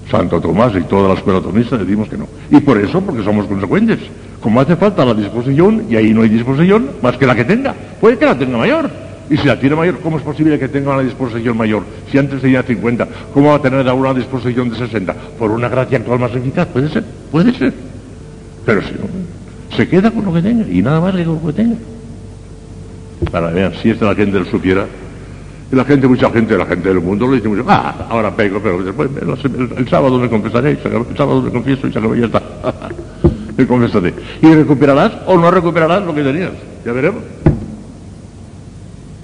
Santo 0.09 0.39
Tomás 0.39 0.73
y 0.75 0.81
toda 0.81 1.09
la 1.09 1.15
escuela 1.15 1.41
tomista 1.41 1.77
decimos 1.77 2.07
que 2.09 2.17
no. 2.17 2.27
Y 2.51 2.59
por 2.59 2.77
eso, 2.77 3.01
porque 3.01 3.23
somos 3.23 3.47
consecuentes. 3.47 3.99
Como 4.41 4.61
hace 4.61 4.75
falta 4.75 5.03
la 5.03 5.13
disposición, 5.13 5.85
y 5.89 5.95
ahí 5.95 6.13
no 6.13 6.21
hay 6.21 6.29
disposición, 6.29 6.89
más 7.01 7.17
que 7.17 7.25
la 7.25 7.35
que 7.35 7.43
tenga. 7.43 7.73
Puede 7.99 8.17
que 8.17 8.25
la 8.25 8.37
tenga 8.37 8.57
mayor. 8.57 8.89
Y 9.27 9.37
si 9.37 9.47
la 9.47 9.59
tiene 9.59 9.75
mayor, 9.75 9.99
¿cómo 10.01 10.17
es 10.17 10.23
posible 10.23 10.59
que 10.59 10.67
tenga 10.67 10.93
una 10.93 11.01
disposición 11.01 11.57
mayor? 11.57 11.83
Si 12.11 12.17
antes 12.19 12.41
tenía 12.41 12.61
50, 12.61 13.07
¿cómo 13.33 13.49
va 13.49 13.55
a 13.55 13.61
tener 13.61 13.87
ahora 13.87 14.11
una 14.11 14.19
disposición 14.19 14.69
de 14.69 14.77
60? 14.77 15.13
Por 15.39 15.49
una 15.49 15.67
gracia 15.67 15.97
actual 15.97 16.19
más 16.19 16.35
eficaz. 16.35 16.67
Puede 16.67 16.89
ser, 16.89 17.03
puede 17.31 17.51
ser. 17.53 17.73
Pero 18.65 18.81
si 18.83 18.91
no, 18.91 19.75
se 19.75 19.87
queda 19.87 20.11
con 20.11 20.25
lo 20.25 20.33
que 20.33 20.43
tenga 20.43 20.67
y 20.67 20.81
nada 20.81 21.01
más 21.01 21.15
que 21.15 21.23
con 21.23 21.35
lo 21.35 21.47
que 21.47 21.53
tenga. 21.53 21.75
Para 23.31 23.49
ver 23.49 23.75
si 23.81 23.89
esta 23.89 24.05
la 24.05 24.15
gente 24.15 24.37
lo 24.37 24.45
supiera. 24.45 24.85
La 25.75 25.83
gente, 25.83 26.07
mucha 26.07 26.31
gente, 26.31 26.57
la 26.57 26.65
gente 26.65 26.87
del 26.87 27.01
mundo 27.01 27.27
le 27.27 27.35
dice 27.35 27.49
mucho, 27.49 27.65
ah, 27.67 28.07
ahora 28.09 28.33
pego, 28.33 28.61
pero 28.63 28.81
después 28.81 29.09
el, 29.77 29.89
sábado 29.89 30.17
me 30.17 30.29
confesaré, 30.29 30.71
el 30.71 31.17
sábado 31.17 31.41
me 31.41 31.51
confieso 31.51 31.85
y 31.85 31.91
se 31.91 31.99
acabó, 31.99 32.15
ya 32.15 32.27
está. 32.27 32.41
me 33.57 33.67
confesaré. 33.67 34.13
Y 34.41 34.53
recuperarás 34.53 35.11
o 35.25 35.37
no 35.37 35.51
recuperarás 35.51 36.05
lo 36.05 36.15
que 36.15 36.23
tenías. 36.23 36.51
Ya 36.85 36.93
veremos. 36.93 37.21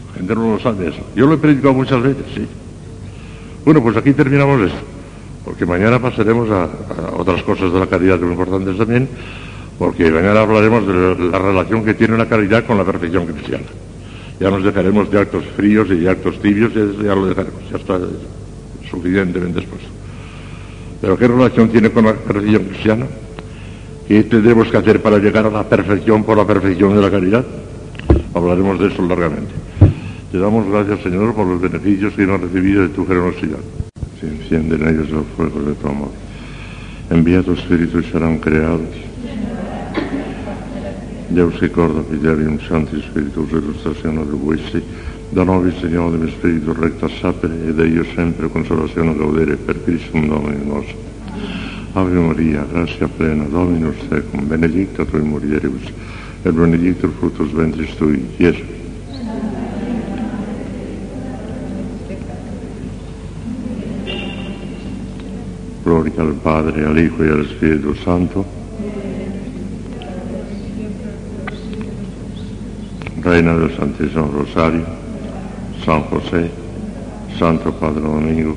La 0.08 0.18
gente 0.18 0.36
no 0.36 0.52
lo 0.56 0.60
sabe 0.60 0.90
eso. 0.90 1.00
Yo 1.16 1.26
lo 1.26 1.36
he 1.36 1.38
predicado 1.38 1.74
muchas 1.74 2.04
veces, 2.04 2.26
sí. 2.36 2.46
Bueno, 3.64 3.82
pues 3.82 3.96
aquí 3.96 4.12
terminamos 4.12 4.60
esto. 4.60 4.80
Porque 5.46 5.66
mañana 5.66 6.00
pasaremos 6.00 6.50
a, 6.50 6.68
otras 7.16 7.44
cosas 7.44 7.72
de 7.72 7.80
la 7.80 7.88
caridad 7.88 8.20
son 8.20 8.30
importantes 8.30 8.78
también, 8.78 9.08
porque 9.80 10.12
mañana 10.12 10.42
hablaremos 10.42 10.86
de 10.86 11.30
la 11.32 11.40
relación 11.40 11.86
que 11.86 11.94
tiene 11.94 12.18
la 12.18 12.26
caridad 12.26 12.66
con 12.66 12.78
la 12.78 12.84
perfección 12.84 13.26
cristiana. 13.26 13.64
Ya 14.42 14.50
nos 14.50 14.64
dejaremos 14.64 15.12
de 15.12 15.20
actos 15.20 15.44
fríos 15.56 15.88
y 15.92 15.98
de 15.98 16.10
actos 16.10 16.42
tibios, 16.42 16.74
ya, 16.74 17.14
lo 17.14 17.28
dejaremos, 17.28 17.62
ya 17.70 17.78
está 17.78 18.00
suficientemente 18.90 19.60
expuesto. 19.60 19.88
Pero 21.00 21.16
¿qué 21.16 21.28
relación 21.28 21.70
tiene 21.70 21.92
con 21.92 22.06
la 22.06 22.16
perfección 22.16 22.64
cristiana? 22.64 23.06
¿Qué 24.08 24.24
tendremos 24.24 24.68
que 24.70 24.78
hacer 24.78 25.00
para 25.00 25.20
llegar 25.20 25.46
a 25.46 25.52
la 25.52 25.70
perfección 25.70 26.24
por 26.24 26.38
la 26.38 26.48
perfección 26.48 26.96
de 26.96 27.02
la 27.04 27.12
caridad? 27.12 27.46
Hablaremos 28.34 28.80
de 28.80 28.88
eso 28.88 29.04
largamente. 29.04 29.52
Te 30.32 30.40
damos 30.40 30.68
gracias, 30.68 31.02
Señor, 31.02 31.36
por 31.36 31.46
los 31.46 31.62
beneficios 31.62 32.12
que 32.14 32.24
hemos 32.24 32.42
recibido 32.42 32.82
de 32.82 32.90
tu 32.90 33.06
generosidad. 33.06 33.60
Se 34.20 34.28
encienden 34.28 34.88
ellos 34.88 35.12
los 35.12 35.26
fuegos 35.38 35.68
de 35.68 35.74
tu 35.76 35.88
amor. 35.88 36.10
Envía 37.12 37.44
tu 37.44 37.54
Espíritu 37.54 38.00
y 38.00 38.06
serán 38.06 38.40
creados. 38.40 39.11
Deus 41.32 41.58
ricorda, 41.60 42.04
Fidelium 42.04 42.60
Sancti 42.60 43.02
Spiritus, 43.02 43.52
illustrazione 43.52 44.26
di 44.30 44.38
questi, 44.38 44.84
Da 45.32 45.44
nobis, 45.44 45.80
Signore, 45.80 46.18
de 46.18 46.30
spiritu 46.30 46.74
recta 46.74 47.08
sapere, 47.08 47.56
ed 47.66 47.80
io 47.80 48.04
sempre 48.14 48.50
consolazione 48.50 49.16
gaudere 49.16 49.56
per 49.56 49.82
Christum 49.82 50.28
Domini 50.28 50.66
nostro. 50.66 50.98
Ave 51.94 52.20
Maria, 52.20 52.68
gratia 52.70 53.08
plena, 53.08 53.46
Dominus 53.46 53.96
tecum, 54.10 54.46
benedicta 54.46 55.06
tui 55.06 55.22
mulieribus, 55.22 55.84
et 56.44 56.52
benedictus 56.52 57.12
fructus 57.18 57.50
ventris 57.54 57.96
tui, 57.96 58.28
Iesus. 58.36 58.80
Gloria 65.82 66.22
al 66.22 66.36
Padre, 66.42 66.84
al 66.84 66.98
Hijo 66.98 67.24
y 67.24 67.30
al 67.30 67.46
Espíritu 67.46 67.94
Santo. 68.04 68.61
Reina 73.24 73.56
del 73.56 73.76
Santísimo 73.78 74.32
Rosario, 74.32 74.84
San 75.86 76.02
José, 76.04 76.50
Santo 77.38 77.72
Padre 77.72 78.02
Domingo, 78.02 78.56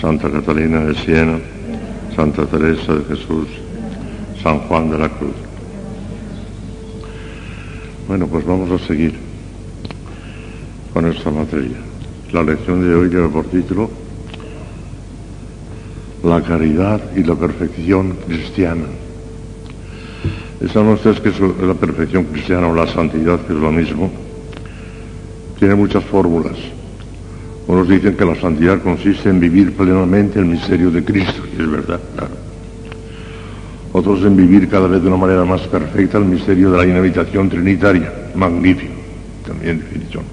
Santa 0.00 0.30
Catalina 0.30 0.84
de 0.84 0.94
Siena, 0.94 1.38
Santa 2.14 2.46
Teresa 2.46 2.94
de 2.94 3.04
Jesús, 3.06 3.48
San 4.40 4.60
Juan 4.60 4.88
de 4.88 4.98
la 4.98 5.08
Cruz. 5.08 5.34
Bueno, 8.06 8.28
pues 8.28 8.46
vamos 8.46 8.70
a 8.70 8.86
seguir 8.86 9.18
con 10.92 11.06
esta 11.06 11.30
materia. 11.30 11.78
La 12.32 12.44
lección 12.44 12.88
de 12.88 12.94
hoy 12.94 13.08
lleva 13.08 13.28
por 13.28 13.46
título 13.46 13.90
La 16.22 16.40
caridad 16.40 17.00
y 17.16 17.24
la 17.24 17.34
perfección 17.34 18.16
cristiana. 18.26 19.01
Saben 20.68 20.90
ustedes 20.90 21.20
que 21.20 21.30
es 21.30 21.40
la 21.40 21.74
perfección 21.74 22.24
cristiana 22.24 22.68
o 22.68 22.74
la 22.74 22.86
santidad, 22.86 23.40
que 23.40 23.52
es 23.52 23.58
lo 23.58 23.72
mismo, 23.72 24.10
tiene 25.58 25.74
muchas 25.74 26.04
fórmulas. 26.04 26.56
Unos 27.66 27.88
dicen 27.88 28.16
que 28.16 28.24
la 28.24 28.36
santidad 28.36 28.80
consiste 28.80 29.28
en 29.28 29.40
vivir 29.40 29.76
plenamente 29.76 30.38
el 30.38 30.46
misterio 30.46 30.90
de 30.90 31.04
Cristo, 31.04 31.42
y 31.46 31.60
es 31.60 31.70
verdad, 31.70 32.00
claro. 32.16 32.34
Otros 33.92 34.24
en 34.24 34.36
vivir 34.36 34.68
cada 34.68 34.86
vez 34.86 35.02
de 35.02 35.08
una 35.08 35.16
manera 35.16 35.44
más 35.44 35.62
perfecta 35.62 36.18
el 36.18 36.24
misterio 36.24 36.70
de 36.70 36.78
la 36.78 36.86
inhabitación 36.86 37.50
trinitaria, 37.50 38.10
magnífico, 38.34 38.94
también 39.46 39.80
definición. 39.80 40.24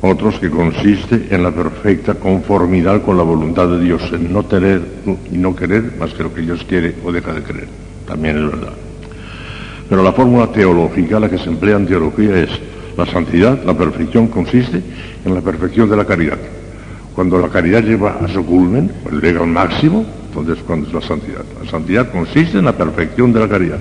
Otros 0.00 0.38
que 0.38 0.50
consiste 0.50 1.28
en 1.30 1.42
la 1.42 1.50
perfecta 1.50 2.14
conformidad 2.14 3.02
con 3.02 3.16
la 3.16 3.22
voluntad 3.22 3.68
de 3.68 3.80
Dios, 3.80 4.02
en 4.12 4.32
no 4.32 4.42
tener 4.44 4.82
y 5.30 5.36
no 5.36 5.54
querer 5.54 5.92
más 5.98 6.12
que 6.14 6.22
lo 6.22 6.34
que 6.34 6.40
Dios 6.40 6.64
quiere 6.64 6.94
o 7.04 7.12
deja 7.12 7.34
de 7.34 7.42
querer, 7.42 7.68
también 8.06 8.38
es 8.38 8.46
verdad. 8.50 8.79
Pero 9.90 10.04
la 10.04 10.12
fórmula 10.12 10.46
teológica, 10.46 11.18
la 11.18 11.28
que 11.28 11.36
se 11.36 11.48
emplea 11.48 11.76
en 11.76 11.88
teología 11.88 12.36
es 12.38 12.50
la 12.96 13.06
santidad, 13.06 13.62
la 13.64 13.76
perfección 13.76 14.28
consiste 14.28 14.80
en 15.24 15.34
la 15.34 15.40
perfección 15.40 15.90
de 15.90 15.96
la 15.96 16.04
caridad. 16.04 16.38
Cuando 17.12 17.38
la 17.40 17.48
caridad 17.48 17.82
lleva 17.82 18.18
a 18.22 18.28
su 18.28 18.46
culmen, 18.46 18.92
cuando 19.02 19.20
llega 19.20 19.40
al 19.40 19.48
máximo, 19.48 20.06
entonces 20.28 20.62
cuando 20.64 20.86
es 20.86 20.94
la 20.94 21.00
santidad. 21.00 21.42
La 21.60 21.68
santidad 21.68 22.12
consiste 22.12 22.58
en 22.58 22.66
la 22.66 22.72
perfección 22.72 23.32
de 23.32 23.40
la 23.40 23.48
caridad. 23.48 23.78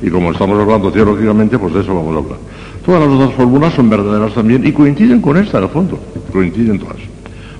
Y 0.00 0.08
como 0.08 0.32
estamos 0.32 0.58
hablando 0.58 0.90
teológicamente, 0.90 1.58
pues 1.58 1.74
de 1.74 1.80
eso 1.80 1.94
vamos 1.94 2.16
a 2.16 2.18
hablar. 2.20 2.38
Todas 2.84 3.00
las 3.02 3.10
otras 3.10 3.34
fórmulas 3.34 3.74
son 3.74 3.90
verdaderas 3.90 4.32
también 4.32 4.66
y 4.66 4.72
coinciden 4.72 5.20
con 5.20 5.36
esta, 5.36 5.58
al 5.58 5.68
fondo. 5.68 5.98
Coinciden 6.32 6.78
todas. 6.78 6.96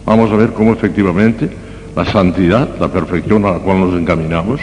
Vamos 0.06 0.30
a 0.32 0.36
ver 0.36 0.54
cómo 0.54 0.72
efectivamente 0.72 1.48
la 1.94 2.06
santidad, 2.06 2.70
la 2.80 2.88
perfección 2.88 3.44
a 3.44 3.52
la 3.52 3.58
cual 3.58 3.80
nos 3.80 4.00
encaminamos, 4.00 4.60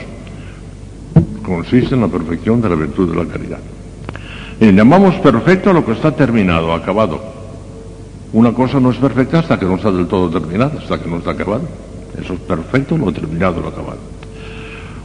consiste 1.49 1.95
en 1.95 2.01
la 2.01 2.07
perfección 2.07 2.61
de 2.61 2.69
la 2.69 2.75
virtud 2.75 3.09
de 3.09 3.23
la 3.23 3.29
caridad. 3.29 3.59
Y 4.61 4.71
llamamos 4.71 5.15
perfecto 5.15 5.73
lo 5.73 5.85
que 5.85 5.93
está 5.93 6.15
terminado, 6.15 6.73
acabado. 6.73 7.19
Una 8.31 8.53
cosa 8.53 8.79
no 8.79 8.91
es 8.91 8.97
perfecta 8.97 9.39
hasta 9.39 9.59
que 9.59 9.65
no 9.65 9.75
está 9.75 9.91
del 9.91 10.07
todo 10.07 10.29
terminada, 10.29 10.79
hasta 10.79 11.01
que 11.01 11.09
no 11.09 11.17
está 11.17 11.31
acabado. 11.31 11.63
Eso 12.19 12.33
es 12.33 12.39
perfecto, 12.41 12.97
lo 12.97 13.11
terminado, 13.11 13.61
lo 13.61 13.69
acabado. 13.69 13.97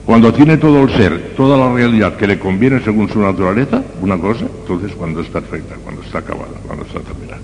Cuando 0.05 0.33
tiene 0.33 0.59
todo 0.59 0.83
el 0.83 0.91
ser, 0.91 1.33
toda 1.35 1.57
la 1.57 1.73
realidad 1.73 2.17
que 2.17 2.27
le 2.27 2.39
conviene 2.39 2.81
según 2.81 3.09
su 3.09 3.21
naturaleza, 3.21 3.83
una 4.03 4.19
cosa, 4.19 4.45
entonces 4.61 4.93
cuando 4.95 5.21
es 5.21 5.29
perfecta, 5.29 5.77
cuando 5.83 6.03
está 6.03 6.19
acabada, 6.19 6.53
cuando 6.67 6.85
está 6.85 7.01
terminada. 7.01 7.41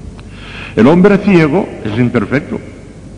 El 0.76 0.86
hombre 0.86 1.16
ciego 1.18 1.66
es 1.83 1.99
imperfecto, 1.99 2.60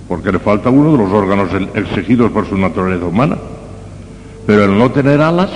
porque 0.06 0.31
le 0.31 0.38
falta 0.38 0.70
uno 0.70 0.92
de 0.92 0.98
los 0.98 1.12
órganos 1.12 1.48
exigidos 1.74 2.31
por 2.31 2.47
su 2.48 2.56
naturaleza 2.56 3.06
humana. 3.06 3.36
Pero 4.47 4.65
el 4.65 4.76
no 4.76 4.91
tener 4.91 5.21
alas 5.21 5.51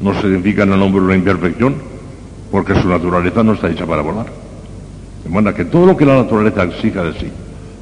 no 0.00 0.20
significa 0.20 0.64
en 0.64 0.72
el 0.72 0.82
hombre 0.82 1.02
una 1.02 1.14
imperfección, 1.14 1.76
porque 2.50 2.74
su 2.80 2.88
naturaleza 2.88 3.42
no 3.42 3.52
está 3.52 3.70
hecha 3.70 3.86
para 3.86 4.02
volar. 4.02 4.26
De 5.24 5.30
manera 5.30 5.54
que 5.54 5.64
todo 5.64 5.86
lo 5.86 5.96
que 5.96 6.04
la 6.04 6.16
naturaleza 6.16 6.64
exija 6.64 7.02
de 7.04 7.12
sí, 7.14 7.30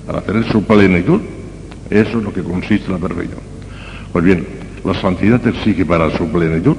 para 0.06 0.20
tener 0.20 0.44
su 0.50 0.62
plenitud, 0.64 1.20
eso 1.88 2.18
es 2.18 2.24
lo 2.24 2.32
que 2.32 2.42
consiste 2.42 2.86
en 2.86 2.92
la 2.92 2.98
perfección. 2.98 3.40
Pues 4.12 4.24
bien, 4.24 4.46
la 4.84 4.94
santidad 5.00 5.44
exige 5.46 5.84
para 5.84 6.16
su 6.16 6.28
plenitud 6.28 6.76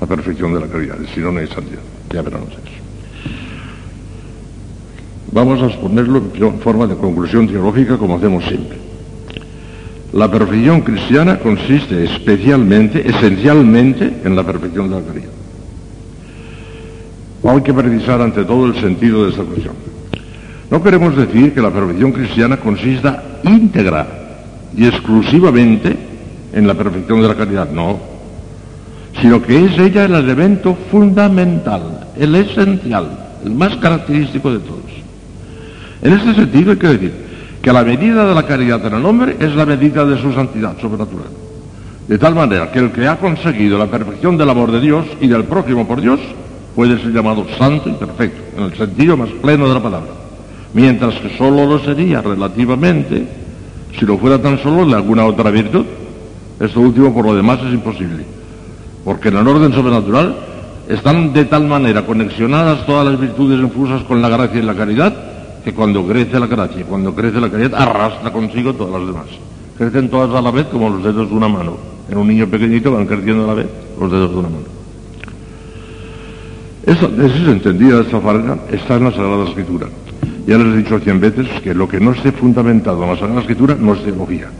la 0.00 0.06
perfección 0.06 0.54
de 0.54 0.60
la 0.60 0.66
caridad, 0.66 0.96
si 1.14 1.20
no, 1.20 1.32
no 1.32 1.40
hay 1.40 1.46
santidad. 1.46 1.80
Ya 2.10 2.22
verán 2.22 2.42
ustedes. 2.42 2.80
Vamos 5.32 5.62
a 5.62 5.66
exponerlo 5.66 6.22
en 6.34 6.60
forma 6.60 6.86
de 6.86 6.96
conclusión 6.96 7.46
teológica 7.46 7.96
como 7.98 8.16
hacemos 8.16 8.44
siempre. 8.44 8.89
La 10.12 10.28
perfección 10.28 10.80
cristiana 10.80 11.38
consiste 11.38 12.04
especialmente, 12.04 13.08
esencialmente, 13.08 14.12
en 14.24 14.34
la 14.34 14.42
perfección 14.42 14.90
de 14.90 14.96
la 14.96 15.06
caridad. 15.06 15.30
Hay 17.44 17.62
que 17.62 17.72
precisar 17.72 18.20
ante 18.20 18.44
todo 18.44 18.66
el 18.66 18.80
sentido 18.80 19.24
de 19.24 19.30
esta 19.30 19.44
cuestión. 19.44 19.74
No 20.68 20.82
queremos 20.82 21.16
decir 21.16 21.54
que 21.54 21.60
la 21.60 21.70
perfección 21.70 22.12
cristiana 22.12 22.56
consista 22.56 23.22
íntegra 23.44 24.06
y 24.76 24.86
exclusivamente 24.86 25.96
en 26.52 26.66
la 26.66 26.74
perfección 26.74 27.22
de 27.22 27.28
la 27.28 27.36
caridad, 27.36 27.70
no, 27.70 27.98
sino 29.20 29.40
que 29.42 29.64
es 29.64 29.78
ella 29.78 30.04
el 30.04 30.14
elemento 30.14 30.76
fundamental, 30.90 32.08
el 32.16 32.34
esencial, 32.34 33.36
el 33.44 33.52
más 33.52 33.76
característico 33.76 34.52
de 34.52 34.58
todos. 34.58 34.90
En 36.02 36.12
este 36.14 36.34
sentido 36.34 36.72
hay 36.72 36.78
que 36.78 36.86
decir 36.88 37.29
que 37.62 37.72
la 37.72 37.84
medida 37.84 38.26
de 38.26 38.34
la 38.34 38.46
caridad 38.46 38.84
en 38.86 38.94
el 38.94 39.04
hombre 39.04 39.36
es 39.38 39.54
la 39.54 39.66
medida 39.66 40.04
de 40.04 40.20
su 40.20 40.32
santidad 40.32 40.78
sobrenatural. 40.80 41.28
De 42.08 42.18
tal 42.18 42.34
manera 42.34 42.72
que 42.72 42.78
el 42.78 42.90
que 42.90 43.06
ha 43.06 43.16
conseguido 43.16 43.78
la 43.78 43.86
perfección 43.86 44.36
del 44.36 44.50
amor 44.50 44.72
de 44.72 44.80
Dios 44.80 45.06
y 45.20 45.28
del 45.28 45.44
prójimo 45.44 45.86
por 45.86 46.00
Dios 46.00 46.18
puede 46.74 46.98
ser 46.98 47.12
llamado 47.12 47.46
santo 47.58 47.88
y 47.88 47.92
perfecto, 47.92 48.40
en 48.56 48.64
el 48.64 48.74
sentido 48.76 49.16
más 49.16 49.28
pleno 49.42 49.68
de 49.68 49.74
la 49.74 49.82
palabra. 49.82 50.10
Mientras 50.72 51.14
que 51.16 51.36
solo 51.36 51.66
lo 51.66 51.78
sería 51.80 52.22
relativamente 52.22 53.26
si 53.98 54.06
lo 54.06 54.18
fuera 54.18 54.40
tan 54.40 54.58
solo 54.62 54.86
de 54.86 54.94
alguna 54.94 55.24
otra 55.24 55.50
virtud. 55.50 55.84
Esto 56.58 56.80
último 56.80 57.12
por 57.14 57.24
lo 57.24 57.34
demás 57.34 57.58
es 57.66 57.72
imposible, 57.72 58.24
porque 59.04 59.28
en 59.28 59.38
el 59.38 59.48
orden 59.48 59.72
sobrenatural 59.72 60.36
están 60.88 61.32
de 61.32 61.44
tal 61.46 61.66
manera 61.66 62.04
conexionadas 62.04 62.84
todas 62.86 63.06
las 63.06 63.18
virtudes 63.18 63.58
infusas 63.60 64.02
con 64.02 64.20
la 64.20 64.28
gracia 64.28 64.60
y 64.60 64.62
la 64.62 64.74
caridad, 64.74 65.14
que 65.64 65.72
cuando 65.72 66.06
crece 66.06 66.38
la 66.38 66.46
gracia, 66.46 66.84
cuando 66.84 67.14
crece 67.14 67.40
la 67.40 67.50
caridad, 67.50 67.74
arrastra 67.74 68.32
consigo 68.32 68.74
todas 68.74 69.00
las 69.00 69.06
demás. 69.06 69.26
Crecen 69.76 70.08
todas 70.10 70.34
a 70.36 70.42
la 70.42 70.50
vez 70.50 70.66
como 70.66 70.90
los 70.90 71.02
dedos 71.02 71.28
de 71.28 71.34
una 71.34 71.48
mano. 71.48 71.76
En 72.10 72.18
un 72.18 72.28
niño 72.28 72.46
pequeñito 72.46 72.92
van 72.92 73.06
creciendo 73.06 73.44
a 73.44 73.46
la 73.48 73.54
vez 73.54 73.66
los 73.98 74.10
dedos 74.10 74.30
de 74.30 74.36
una 74.36 74.48
mano. 74.48 74.64
Eso, 76.86 77.06
eso 77.06 77.36
es 77.36 77.48
entendida 77.48 78.00
esta 78.00 78.20
farga, 78.20 78.58
está 78.70 78.96
en 78.96 79.04
la 79.04 79.10
Sagrada 79.12 79.48
Escritura. 79.48 79.86
Ya 80.46 80.58
les 80.58 80.66
he 80.66 80.76
dicho 80.78 80.98
cien 81.00 81.20
veces 81.20 81.46
que 81.62 81.74
lo 81.74 81.88
que 81.88 82.00
no 82.00 82.12
esté 82.12 82.32
fundamentado 82.32 83.02
en 83.04 83.10
la 83.10 83.16
Sagrada 83.16 83.40
Escritura 83.40 83.76
no 83.78 83.94
es 83.94 84.02
teología. 84.02 84.50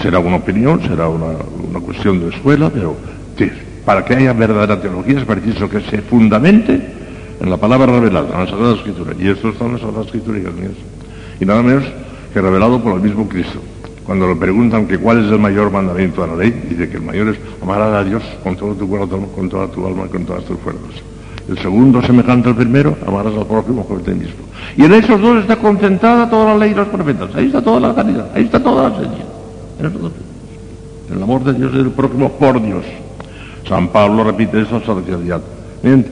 Será 0.00 0.18
una 0.18 0.36
opinión, 0.36 0.80
será 0.82 1.08
una, 1.08 1.26
una 1.68 1.80
cuestión 1.80 2.20
de 2.20 2.28
escuela, 2.28 2.70
pero 2.70 2.96
para 3.84 4.04
que 4.04 4.14
haya 4.14 4.32
verdadera 4.32 4.80
teología 4.80 5.18
es 5.18 5.24
preciso 5.24 5.68
que 5.68 5.80
se 5.80 6.02
fundamente 6.02 7.03
en 7.40 7.50
la 7.50 7.56
palabra 7.56 7.86
revelada, 7.86 8.28
en 8.32 8.44
la 8.44 8.50
Sagrada 8.50 8.74
Escritura. 8.74 9.12
Y 9.18 9.28
esto 9.28 9.48
está 9.48 9.64
en 9.66 9.72
la 9.74 9.78
Sagrada 9.78 10.04
Escritura, 10.04 10.38
mías. 10.38 10.72
Y 11.40 11.44
nada 11.44 11.62
menos 11.62 11.84
que 12.32 12.40
revelado 12.40 12.80
por 12.82 12.94
el 12.94 13.00
mismo 13.00 13.28
Cristo. 13.28 13.60
Cuando 14.04 14.28
le 14.28 14.36
preguntan 14.36 14.86
que 14.86 14.98
cuál 14.98 15.24
es 15.24 15.32
el 15.32 15.38
mayor 15.38 15.70
mandamiento 15.70 16.22
de 16.22 16.28
la 16.28 16.36
ley, 16.36 16.50
dice 16.68 16.88
que 16.90 16.96
el 16.96 17.02
mayor 17.02 17.28
es 17.28 17.38
amar 17.62 17.80
a 17.80 18.04
Dios 18.04 18.22
con 18.42 18.54
todo 18.54 18.74
tu 18.74 18.88
corazón, 18.88 19.26
con 19.34 19.48
toda 19.48 19.66
tu 19.68 19.86
alma 19.86 20.04
y 20.06 20.08
con 20.10 20.26
todas 20.26 20.44
tus 20.44 20.58
fuerzas. 20.58 21.02
El 21.48 21.58
segundo, 21.58 22.02
semejante 22.02 22.48
al 22.48 22.56
primero, 22.56 22.96
amarás 23.06 23.34
al 23.34 23.46
prójimo 23.46 23.86
como 23.86 24.00
a 24.00 24.02
ti 24.02 24.12
mismo. 24.12 24.44
Y 24.76 24.84
en 24.84 24.92
esos 24.92 25.20
dos 25.20 25.38
está 25.38 25.56
concentrada 25.56 26.28
toda 26.28 26.52
la 26.52 26.58
ley 26.58 26.72
y 26.72 26.74
los 26.74 26.88
profetas. 26.88 27.34
Ahí 27.34 27.46
está 27.46 27.62
toda 27.62 27.80
la 27.80 27.94
caridad, 27.94 28.30
ahí 28.34 28.44
está 28.44 28.62
toda 28.62 28.88
la 28.88 28.96
señal. 28.96 29.26
En 29.78 29.86
esos 29.86 30.00
dos. 30.00 30.12
El 31.14 31.22
amor 31.22 31.44
de 31.44 31.52
Dios 31.54 31.72
y 31.74 31.76
del 31.78 31.90
prójimo 31.90 32.30
por 32.32 32.60
Dios. 32.60 32.84
San 33.68 33.88
Pablo 33.88 34.24
repite 34.24 34.60
esa 34.60 34.80
saciedad. 34.80 35.40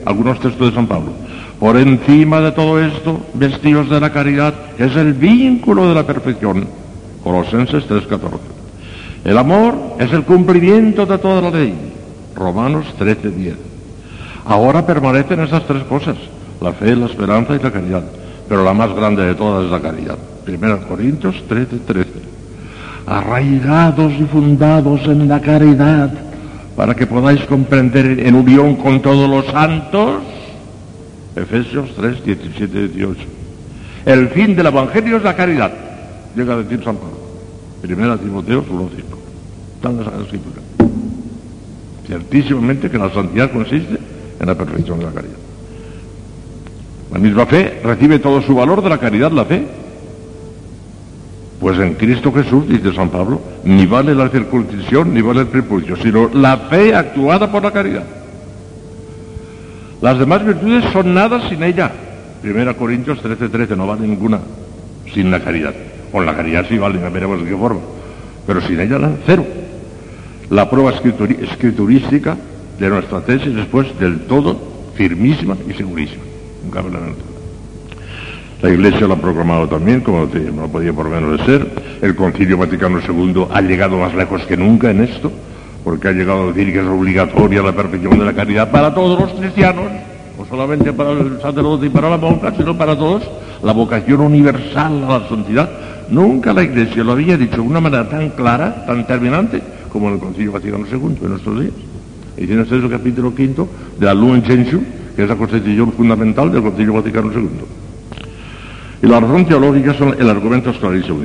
Algunos 0.05 0.39
textos 0.39 0.69
de 0.69 0.75
San 0.75 0.87
Pablo. 0.87 1.11
Por 1.59 1.77
encima 1.77 2.41
de 2.41 2.51
todo 2.51 2.79
esto, 2.79 3.21
vestidos 3.33 3.89
de 3.89 3.99
la 3.99 4.11
caridad, 4.11 4.53
es 4.77 4.95
el 4.95 5.13
vínculo 5.13 5.87
de 5.89 5.95
la 5.95 6.05
perfección. 6.05 6.67
Colosenses 7.23 7.87
3.14. 7.87 8.39
El 9.23 9.37
amor 9.37 9.75
es 9.99 10.11
el 10.11 10.23
cumplimiento 10.23 11.05
de 11.05 11.17
toda 11.17 11.41
la 11.41 11.49
ley. 11.49 11.73
Romanos 12.35 12.85
13.10. 12.99 13.55
Ahora 14.45 14.85
permanecen 14.85 15.39
esas 15.39 15.65
tres 15.65 15.83
cosas, 15.83 16.17
la 16.61 16.73
fe, 16.73 16.95
la 16.95 17.05
esperanza 17.05 17.55
y 17.55 17.59
la 17.59 17.71
caridad. 17.71 18.03
pero 18.49 18.63
la 18.63 18.73
más 18.73 18.93
grande 18.93 19.25
de 19.25 19.35
todas 19.35 19.65
es 19.65 19.71
la 19.71 19.79
caridad. 19.79 20.17
Primera 20.43 20.77
Corintios 20.79 21.35
13, 21.47 21.77
13. 21.87 22.09
Arraigados 23.07 24.11
y 24.19 24.25
fundados 24.25 25.01
en 25.05 25.27
la 25.27 25.39
caridad, 25.39 26.11
para 26.75 26.95
que 26.95 27.05
podáis 27.05 27.41
comprender 27.45 28.19
en 28.19 28.35
unión 28.35 28.75
con 28.75 29.01
todos 29.01 29.29
los 29.29 29.45
santos. 29.45 30.23
Efesios 31.35 31.89
3, 31.95 32.23
17, 32.23 32.87
18. 32.89 33.21
El 34.05 34.29
fin 34.29 34.55
del 34.55 34.67
Evangelio 34.67 35.17
es 35.17 35.23
la 35.23 35.35
caridad, 35.35 35.71
llega 36.35 36.53
a 36.53 36.57
decir 36.57 36.83
San 36.83 36.95
Pablo. 36.97 37.23
Primera 37.81 38.17
Timoteo 38.17 38.65
1, 38.69 38.89
5. 38.95 39.17
Está 39.75 39.89
en 39.89 39.97
la 39.97 40.03
Sagrada 40.03 40.23
Escritura. 40.25 40.61
Ciertísimamente 42.05 42.89
que 42.89 42.97
la 42.97 43.11
santidad 43.13 43.51
consiste 43.51 43.97
en 44.39 44.45
la 44.45 44.55
perfección 44.55 44.99
de 44.99 45.05
la 45.05 45.11
caridad. 45.11 45.37
La 47.11 47.19
misma 47.19 47.45
fe 47.45 47.79
recibe 47.83 48.19
todo 48.19 48.41
su 48.41 48.55
valor 48.55 48.81
de 48.81 48.89
la 48.89 48.97
caridad, 48.97 49.31
la 49.31 49.45
fe. 49.45 49.63
Pues 51.63 51.79
en 51.79 51.93
Cristo 51.93 52.29
Jesús, 52.33 52.67
dice 52.67 52.93
San 52.93 53.07
Pablo, 53.07 53.39
ni 53.63 53.85
vale 53.85 54.13
la 54.13 54.27
circuncisión 54.27 55.13
ni 55.13 55.21
vale 55.21 55.39
el 55.39 55.47
prepucio, 55.47 55.95
sino 55.95 56.29
la 56.33 56.57
fe 56.57 56.93
actuada 56.93 57.49
por 57.49 57.63
la 57.63 57.71
caridad. 57.71 58.03
Las 60.01 60.19
demás 60.19 60.45
virtudes 60.45 60.83
son 60.91 61.13
nada 61.13 61.47
sin 61.47 61.63
ella. 61.63 61.89
Primera 62.41 62.73
Corintios 62.73 63.21
13, 63.21 63.47
13, 63.47 63.77
no 63.77 63.87
vale 63.87 64.05
ninguna 64.05 64.41
sin 65.13 65.31
la 65.31 65.41
caridad. 65.41 65.73
Con 66.11 66.25
la 66.25 66.35
caridad 66.35 66.65
sí 66.67 66.77
vale, 66.77 66.99
veremos 66.99 67.41
de 67.41 67.49
qué 67.49 67.55
forma. 67.55 67.79
Pero 68.45 68.59
sin 68.59 68.81
ella, 68.81 68.99
cero. 69.25 69.45
La 70.49 70.69
prueba 70.69 70.91
escriturística 70.91 72.35
de 72.77 72.89
nuestra 72.89 73.21
tesis 73.21 73.55
después 73.55 73.97
del 73.97 74.25
todo 74.25 74.59
firmísima 74.95 75.55
y 75.65 75.71
segurísima. 75.71 76.23
La 78.63 78.69
Iglesia 78.69 79.07
lo 79.07 79.15
ha 79.15 79.17
proclamado 79.17 79.67
también, 79.67 79.99
como 79.99 80.25
no 80.25 80.67
podía 80.69 80.93
por 80.93 81.09
menos 81.09 81.37
de 81.37 81.45
ser. 81.45 81.67
El 82.01 82.15
Concilio 82.15 82.57
Vaticano 82.57 82.99
II 83.05 83.47
ha 83.53 83.59
llegado 83.59 83.97
más 83.97 84.15
lejos 84.15 84.41
que 84.43 84.55
nunca 84.55 84.89
en 84.89 85.03
esto, 85.03 85.29
porque 85.83 86.07
ha 86.07 86.11
llegado 86.13 86.43
a 86.43 86.47
decir 86.53 86.71
que 86.71 86.79
es 86.79 86.85
obligatoria 86.85 87.61
la 87.61 87.73
perfección 87.73 88.17
de 88.17 88.23
la 88.23 88.31
caridad 88.31 88.71
para 88.71 88.95
todos 88.95 89.19
los 89.19 89.33
cristianos, 89.37 89.91
no 90.39 90.45
solamente 90.45 90.93
para 90.93 91.11
el 91.11 91.41
sacerdote 91.41 91.87
y 91.87 91.89
para 91.89 92.09
la 92.09 92.15
monja, 92.15 92.53
sino 92.55 92.77
para 92.77 92.97
todos, 92.97 93.23
la 93.61 93.73
vocación 93.73 94.21
universal 94.21 95.03
a 95.09 95.19
la 95.19 95.27
santidad. 95.27 95.69
Nunca 96.09 96.53
la 96.53 96.63
Iglesia 96.63 97.03
lo 97.03 97.11
había 97.11 97.35
dicho 97.35 97.55
de 97.57 97.67
una 97.67 97.81
manera 97.81 98.07
tan 98.07 98.29
clara, 98.29 98.85
tan 98.85 99.05
terminante, 99.05 99.61
como 99.91 100.07
en 100.07 100.13
el 100.13 100.19
Concilio 100.21 100.53
Vaticano 100.53 100.85
II 100.89 101.17
en 101.21 101.29
nuestros 101.29 101.59
días. 101.59 101.73
Y 102.37 102.47
tiene 102.47 102.61
ustedes 102.61 102.85
el 102.85 102.89
capítulo 102.89 103.35
quinto 103.35 103.67
de 103.99 104.05
la 104.05 104.13
Lumen 104.13 104.41
Gentium, 104.41 104.85
que 105.17 105.23
es 105.23 105.27
la 105.27 105.35
constitución 105.35 105.91
fundamental 105.91 106.49
del 106.49 106.61
Concilio 106.61 106.93
Vaticano 106.93 107.29
II. 107.29 107.82
Y 109.03 109.05
la 109.05 109.19
razón 109.19 109.45
teológica 109.45 109.93
son 109.95 110.15
el 110.17 110.29
argumento 110.29 110.69
es 110.69 110.77
clarísimo. 110.77 111.19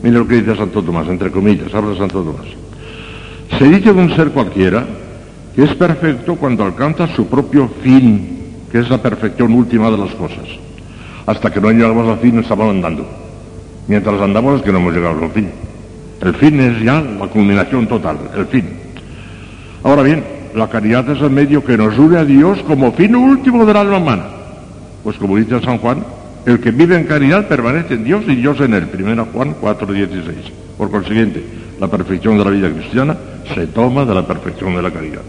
Mire 0.00 0.16
lo 0.16 0.28
que 0.28 0.36
dice 0.36 0.54
Santo 0.54 0.80
Tomás, 0.80 1.08
entre 1.08 1.28
comillas, 1.32 1.74
habla 1.74 1.96
Santo 1.96 2.22
Tomás. 2.22 2.46
Se 3.58 3.64
dice 3.64 3.92
de 3.92 4.00
un 4.00 4.14
ser 4.14 4.30
cualquiera 4.30 4.86
que 5.56 5.64
es 5.64 5.74
perfecto 5.74 6.36
cuando 6.36 6.62
alcanza 6.62 7.08
su 7.08 7.26
propio 7.26 7.68
fin, 7.82 8.38
que 8.70 8.78
es 8.78 8.88
la 8.88 9.02
perfección 9.02 9.52
última 9.52 9.90
de 9.90 9.98
las 9.98 10.14
cosas. 10.14 10.46
Hasta 11.26 11.50
que 11.50 11.60
no 11.60 11.72
llegamos 11.72 12.06
al 12.06 12.18
fin 12.20 12.38
estamos 12.38 12.70
andando. 12.70 13.04
Mientras 13.88 14.20
andamos 14.20 14.60
es 14.60 14.62
que 14.62 14.70
no 14.70 14.78
hemos 14.78 14.94
llegado 14.94 15.24
al 15.24 15.32
fin. 15.32 15.50
El 16.20 16.34
fin 16.34 16.60
es 16.60 16.80
ya 16.80 17.00
la 17.00 17.26
culminación 17.26 17.88
total, 17.88 18.18
el 18.36 18.46
fin. 18.46 18.68
Ahora 19.82 20.04
bien, 20.04 20.22
la 20.54 20.68
caridad 20.68 21.10
es 21.10 21.20
el 21.20 21.30
medio 21.30 21.64
que 21.64 21.76
nos 21.76 21.98
une 21.98 22.18
a 22.18 22.24
Dios 22.24 22.62
como 22.68 22.92
fin 22.92 23.16
último 23.16 23.66
del 23.66 23.78
alma 23.78 23.98
humana. 23.98 24.26
Pues 25.02 25.16
como 25.16 25.36
dice 25.36 25.60
San 25.60 25.78
Juan, 25.78 26.04
el 26.46 26.60
que 26.60 26.70
vive 26.70 26.96
en 26.96 27.04
caridad 27.04 27.46
permanece 27.48 27.94
en 27.94 28.04
Dios 28.04 28.24
y 28.26 28.36
Dios 28.36 28.60
en 28.60 28.74
él. 28.74 28.86
Primera 28.86 29.26
Juan 29.32 29.54
4:16. 29.60 30.34
Por 30.78 30.90
consiguiente, 30.90 31.42
la 31.78 31.88
perfección 31.88 32.38
de 32.38 32.44
la 32.44 32.50
vida 32.50 32.70
cristiana 32.70 33.16
se 33.54 33.66
toma 33.66 34.04
de 34.04 34.14
la 34.14 34.26
perfección 34.26 34.74
de 34.74 34.82
la 34.82 34.90
caridad. 34.90 35.22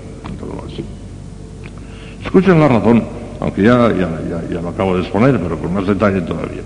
Escuchen 2.24 2.60
la 2.60 2.68
razón, 2.68 3.04
aunque 3.42 3.64
ya, 3.64 3.92
ya, 3.92 4.08
ya, 4.50 4.62
lo 4.62 4.70
acabo 4.70 4.96
de 4.96 5.02
exponer, 5.02 5.38
pero 5.40 5.58
con 5.58 5.74
más 5.74 5.86
detalle 5.86 6.22
todavía. 6.22 6.62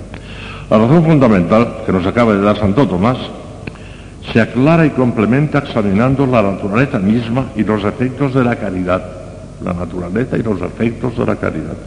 La 0.69 0.77
razón 0.77 1.03
fundamental 1.03 1.77
que 1.85 1.91
nos 1.91 2.05
acaba 2.05 2.33
de 2.33 2.41
dar 2.41 2.59
Santo 2.59 2.87
Tomás 2.87 3.17
se 4.31 4.41
aclara 4.41 4.85
y 4.85 4.91
complementa 4.91 5.59
examinando 5.59 6.25
la 6.25 6.41
naturaleza 6.41 6.99
misma 6.99 7.47
y 7.55 7.63
los 7.63 7.83
efectos 7.83 8.33
de 8.33 8.43
la 8.43 8.55
caridad. 8.57 9.03
La 9.63 9.73
naturaleza 9.73 10.37
y 10.37 10.43
los 10.43 10.61
efectos 10.61 11.17
de 11.17 11.25
la 11.25 11.35
caridad. 11.35 11.77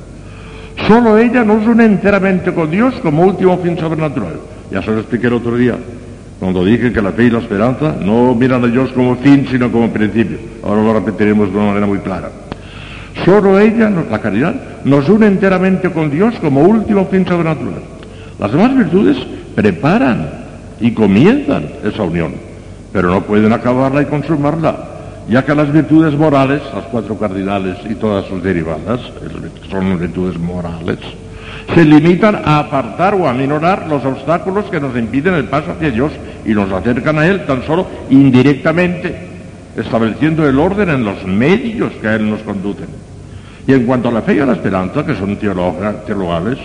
Solo 0.86 1.18
ella 1.18 1.44
nos 1.44 1.66
une 1.66 1.84
enteramente 1.84 2.52
con 2.52 2.70
Dios 2.70 2.94
como 3.02 3.22
último 3.22 3.58
fin 3.58 3.76
sobrenatural. 3.78 4.40
Ya 4.70 4.82
se 4.82 4.90
lo 4.90 5.00
expliqué 5.00 5.26
el 5.26 5.34
otro 5.34 5.56
día, 5.56 5.76
cuando 6.38 6.64
dije 6.64 6.92
que 6.92 7.02
la 7.02 7.12
fe 7.12 7.24
y 7.24 7.30
la 7.30 7.40
esperanza 7.40 7.96
no 8.00 8.34
miran 8.34 8.64
a 8.64 8.68
Dios 8.68 8.90
como 8.92 9.16
fin, 9.16 9.46
sino 9.50 9.72
como 9.72 9.90
principio. 9.90 10.38
Ahora 10.62 10.82
lo 10.82 10.94
repetiremos 10.94 11.50
de 11.50 11.56
una 11.56 11.66
manera 11.68 11.86
muy 11.86 11.98
clara. 11.98 12.30
Solo 13.24 13.58
ella, 13.58 13.90
la 14.10 14.20
caridad, 14.20 14.54
nos 14.84 15.08
une 15.08 15.26
enteramente 15.26 15.90
con 15.90 16.10
Dios 16.10 16.34
como 16.40 16.62
último 16.62 17.06
fin 17.06 17.26
sobrenatural. 17.26 17.82
Las 18.38 18.52
demás 18.52 18.76
virtudes 18.76 19.16
preparan 19.54 20.30
y 20.80 20.92
comienzan 20.92 21.64
esa 21.84 22.04
unión, 22.04 22.34
pero 22.92 23.10
no 23.10 23.22
pueden 23.22 23.52
acabarla 23.52 24.02
y 24.02 24.06
consumarla, 24.06 24.76
ya 25.28 25.44
que 25.44 25.54
las 25.54 25.70
virtudes 25.72 26.14
morales, 26.14 26.62
las 26.74 26.84
cuatro 26.84 27.18
cardinales 27.18 27.76
y 27.88 27.94
todas 27.94 28.24
sus 28.26 28.42
derivadas, 28.42 29.00
son 29.70 29.98
virtudes 29.98 30.38
morales, 30.38 30.98
se 31.74 31.84
limitan 31.84 32.36
a 32.36 32.60
apartar 32.60 33.14
o 33.14 33.28
a 33.28 33.34
minorar 33.34 33.86
los 33.88 34.04
obstáculos 34.04 34.64
que 34.66 34.80
nos 34.80 34.96
impiden 34.96 35.34
el 35.34 35.44
paso 35.44 35.72
hacia 35.72 35.90
Dios 35.90 36.12
y 36.46 36.52
nos 36.52 36.72
acercan 36.72 37.18
a 37.18 37.26
Él 37.26 37.44
tan 37.44 37.62
solo 37.66 37.86
indirectamente, 38.08 39.14
estableciendo 39.76 40.48
el 40.48 40.58
orden 40.58 40.88
en 40.88 41.04
los 41.04 41.22
medios 41.26 41.92
que 42.00 42.08
a 42.08 42.14
Él 42.14 42.30
nos 42.30 42.40
conducen. 42.40 42.88
Y 43.66 43.74
en 43.74 43.84
cuanto 43.84 44.08
a 44.08 44.12
la 44.12 44.22
fe 44.22 44.36
y 44.36 44.40
a 44.40 44.46
la 44.46 44.54
esperanza, 44.54 45.04
que 45.04 45.14
son 45.14 45.36
teologales, 45.36 46.58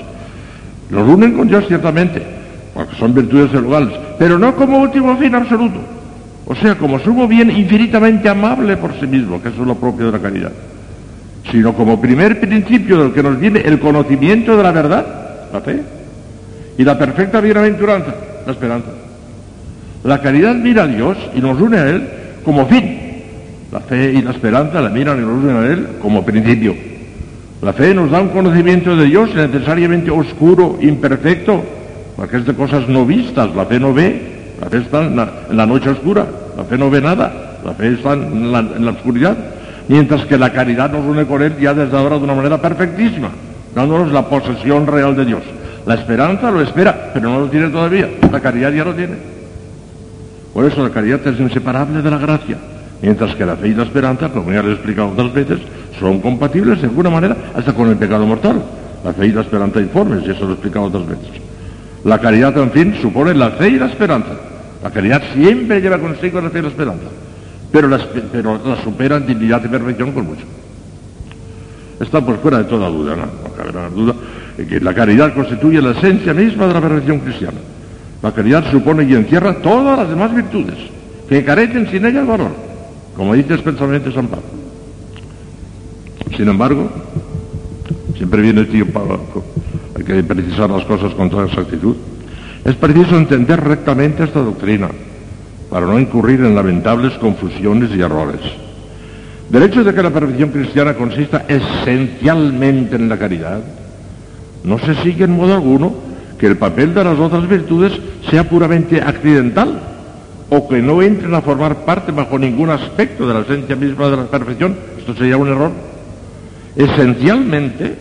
los 0.89 1.09
unen 1.09 1.33
con 1.33 1.49
Dios 1.49 1.65
ciertamente, 1.67 2.23
porque 2.73 2.95
son 2.95 3.13
virtudes 3.13 3.51
teologales, 3.51 3.93
pero 4.17 4.39
no 4.39 4.55
como 4.55 4.79
último 4.79 5.17
fin 5.17 5.35
absoluto. 5.35 5.79
O 6.45 6.55
sea, 6.55 6.75
como 6.75 6.99
sumo 6.99 7.27
bien 7.27 7.49
infinitamente 7.49 8.27
amable 8.27 8.77
por 8.77 8.99
sí 8.99 9.07
mismo, 9.07 9.41
que 9.41 9.49
eso 9.49 9.61
es 9.61 9.67
lo 9.67 9.75
propio 9.75 10.07
de 10.07 10.11
la 10.11 10.19
caridad, 10.19 10.51
sino 11.51 11.73
como 11.73 12.01
primer 12.01 12.39
principio 12.39 13.01
del 13.01 13.13
que 13.13 13.23
nos 13.23 13.39
viene 13.39 13.61
el 13.61 13.79
conocimiento 13.79 14.57
de 14.57 14.63
la 14.63 14.71
verdad, 14.71 15.05
la 15.53 15.61
fe, 15.61 15.81
y 16.77 16.83
la 16.83 16.97
perfecta 16.97 17.39
bienaventuranza, 17.39 18.13
la 18.45 18.51
esperanza. 18.51 18.89
La 20.03 20.21
caridad 20.21 20.55
mira 20.55 20.83
a 20.83 20.87
Dios 20.87 21.17
y 21.33 21.39
nos 21.39 21.59
une 21.61 21.77
a 21.77 21.89
Él 21.89 22.09
como 22.43 22.65
fin. 22.65 22.99
La 23.71 23.79
fe 23.79 24.13
y 24.13 24.21
la 24.21 24.31
esperanza 24.31 24.81
la 24.81 24.89
miran 24.89 25.17
y 25.17 25.21
nos 25.21 25.43
unen 25.43 25.55
a 25.55 25.65
Él 25.65 25.87
como 26.01 26.25
principio. 26.25 26.75
La 27.61 27.71
fe 27.71 27.93
nos 27.93 28.11
da 28.11 28.21
un 28.21 28.29
conocimiento 28.29 28.95
de 28.95 29.05
Dios 29.05 29.33
necesariamente 29.33 30.11
oscuro, 30.11 30.77
imperfecto, 30.81 31.63
porque 32.17 32.37
es 32.37 32.45
de 32.45 32.53
cosas 32.53 32.89
no 32.89 33.05
vistas, 33.05 33.55
la 33.55 33.65
fe 33.65 33.79
no 33.79 33.93
ve, 33.93 34.32
la 34.63 34.69
fe 34.69 34.77
está 34.77 35.01
en 35.01 35.17
la, 35.57 35.65
noche 35.65 35.89
oscura, 35.89 36.25
la 36.55 36.63
fe 36.63 36.77
no 36.77 36.89
ve 36.89 37.01
nada, 37.01 37.59
la 37.65 37.73
fe 37.73 37.89
está 37.89 38.13
en 38.13 38.49
la, 38.49 38.91
oscuridad, 38.91 39.35
mientras 39.89 40.25
que 40.25 40.37
la 40.37 40.53
caridad 40.53 40.89
nos 40.89 41.05
une 41.05 41.25
con 41.25 41.41
Él 41.41 41.57
ya 41.59 41.73
desde 41.73 41.97
ahora 41.97 42.17
de 42.17 42.23
una 42.23 42.35
manera 42.35 42.61
perfectísima, 42.61 43.29
dándonos 43.75 44.13
la 44.13 44.29
posesión 44.29 44.87
real 44.87 45.17
de 45.17 45.25
Dios. 45.25 45.41
La 45.85 45.95
esperanza 45.95 46.49
lo 46.49 46.61
espera, 46.61 47.11
pero 47.13 47.29
no 47.29 47.41
lo 47.41 47.47
tiene 47.47 47.67
todavía, 47.67 48.09
la 48.31 48.39
caridad 48.39 48.71
ya 48.71 48.85
lo 48.85 48.93
tiene. 48.93 49.15
Por 50.53 50.63
eso 50.63 50.81
la 50.81 50.91
caridad 50.91 51.27
es 51.27 51.37
inseparable 51.37 52.01
de 52.01 52.09
la 52.09 52.17
gracia, 52.17 52.57
mientras 53.01 53.35
que 53.35 53.45
la 53.45 53.57
fe 53.57 53.67
y 53.67 53.73
la 53.73 53.83
esperanza, 53.83 54.29
como 54.29 54.49
ya 54.49 54.61
les 54.61 54.71
he 54.71 54.73
explicado 54.75 55.09
otras 55.09 55.33
veces, 55.33 55.59
son 55.99 56.21
compatibles 56.21 56.79
de 56.79 56.87
alguna 56.87 57.09
manera 57.09 57.35
hasta 57.53 57.73
con 57.73 57.89
el 57.89 57.97
pecado 57.97 58.25
mortal. 58.25 58.63
La 59.03 59.11
fe 59.11 59.27
y 59.27 59.33
la 59.33 59.41
esperanza 59.41 59.81
informes, 59.81 60.25
y 60.25 60.31
eso 60.31 60.45
lo 60.45 60.51
he 60.51 60.53
explicado 60.53 60.85
otras 60.85 61.05
veces. 61.05 61.27
La 62.05 62.19
caridad, 62.19 62.57
en 62.57 62.71
fin, 62.71 62.95
supone 63.01 63.33
la 63.33 63.49
fe 63.51 63.67
y 63.67 63.77
la 63.77 63.87
esperanza. 63.87 64.52
La 64.83 64.91
caridad 64.91 65.23
siempre 65.33 65.79
lleva 65.79 65.97
consigo 65.97 66.41
la 66.41 66.49
fe 66.49 66.59
y 66.59 66.63
la 66.63 66.67
esperanza, 66.67 67.05
pero 67.71 67.87
la, 67.87 68.05
pero 68.31 68.59
supera 68.83 69.15
en 69.15 69.25
dignidad 69.25 69.63
y 69.63 69.69
perfección 69.69 70.11
con 70.11 70.25
mucho. 70.25 70.43
Está 72.01 72.19
por 72.19 72.37
fuera 72.39 72.57
de 72.57 72.65
toda 72.65 72.89
duda, 72.89 73.15
no, 73.15 73.25
no 73.25 73.55
cabe 73.55 73.71
la 73.71 73.89
duda, 73.89 74.13
que 74.57 74.81
la 74.81 74.93
caridad 74.93 75.33
constituye 75.33 75.81
la 75.81 75.91
esencia 75.91 76.33
misma 76.33 76.67
de 76.67 76.73
la 76.73 76.81
perfección 76.81 77.19
cristiana. 77.19 77.59
La 78.21 78.33
caridad 78.33 78.69
supone 78.71 79.05
y 79.05 79.13
encierra 79.13 79.55
todas 79.61 79.97
las 79.97 80.09
demás 80.09 80.35
virtudes, 80.35 80.75
que 81.29 81.45
carecen 81.45 81.89
sin 81.89 82.05
ella 82.05 82.19
el 82.19 82.25
valor, 82.25 82.51
como 83.15 83.35
dice 83.35 83.53
expresamente 83.53 84.11
San 84.11 84.27
Pablo. 84.27 84.43
Sin 86.35 86.49
embargo, 86.49 86.89
siempre 88.17 88.41
viene 88.41 88.61
el 88.61 88.67
tío 88.67 88.85
Pablo, 88.91 89.21
hay 89.95 90.03
que 90.03 90.23
precisar 90.23 90.69
las 90.69 90.83
cosas 90.83 91.13
con 91.13 91.29
toda 91.29 91.45
exactitud, 91.45 91.95
es 92.65 92.75
preciso 92.75 93.17
entender 93.17 93.61
rectamente 93.61 94.23
esta 94.23 94.39
doctrina 94.39 94.89
para 95.69 95.85
no 95.85 95.99
incurrir 95.99 96.39
en 96.39 96.55
lamentables 96.55 97.13
confusiones 97.13 97.89
y 97.95 98.01
errores. 98.01 98.39
Del 99.49 99.63
hecho 99.63 99.83
de 99.83 99.93
que 99.93 100.03
la 100.03 100.11
perfección 100.11 100.49
cristiana 100.49 100.93
consista 100.93 101.45
esencialmente 101.47 102.95
en 102.95 103.09
la 103.09 103.17
caridad, 103.17 103.59
no 104.63 104.79
se 104.79 104.95
sigue 105.03 105.25
en 105.25 105.35
modo 105.35 105.53
alguno 105.53 105.93
que 106.37 106.47
el 106.47 106.57
papel 106.57 106.93
de 106.93 107.03
las 107.03 107.19
otras 107.19 107.47
virtudes 107.47 107.93
sea 108.29 108.47
puramente 108.47 109.01
accidental 109.01 109.79
o 110.49 110.67
que 110.67 110.81
no 110.81 111.01
entren 111.01 111.33
a 111.33 111.41
formar 111.41 111.85
parte 111.85 112.11
bajo 112.11 112.37
ningún 112.37 112.69
aspecto 112.69 113.27
de 113.27 113.33
la 113.33 113.41
esencia 113.41 113.75
misma 113.75 114.09
de 114.09 114.17
la 114.17 114.25
perfección. 114.25 114.75
Esto 114.97 115.15
sería 115.15 115.37
un 115.37 115.49
error. 115.49 115.71
Esencialmente 116.75 117.95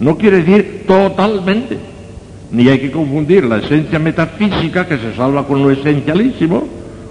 no 0.00 0.16
quiere 0.16 0.38
decir 0.42 0.84
totalmente, 0.86 1.78
ni 2.50 2.68
hay 2.68 2.78
que 2.78 2.90
confundir 2.90 3.44
la 3.44 3.58
esencia 3.58 3.98
metafísica 3.98 4.86
que 4.86 4.98
se 4.98 5.14
salva 5.14 5.46
con 5.46 5.62
lo 5.62 5.70
esencialísimo, 5.70 6.66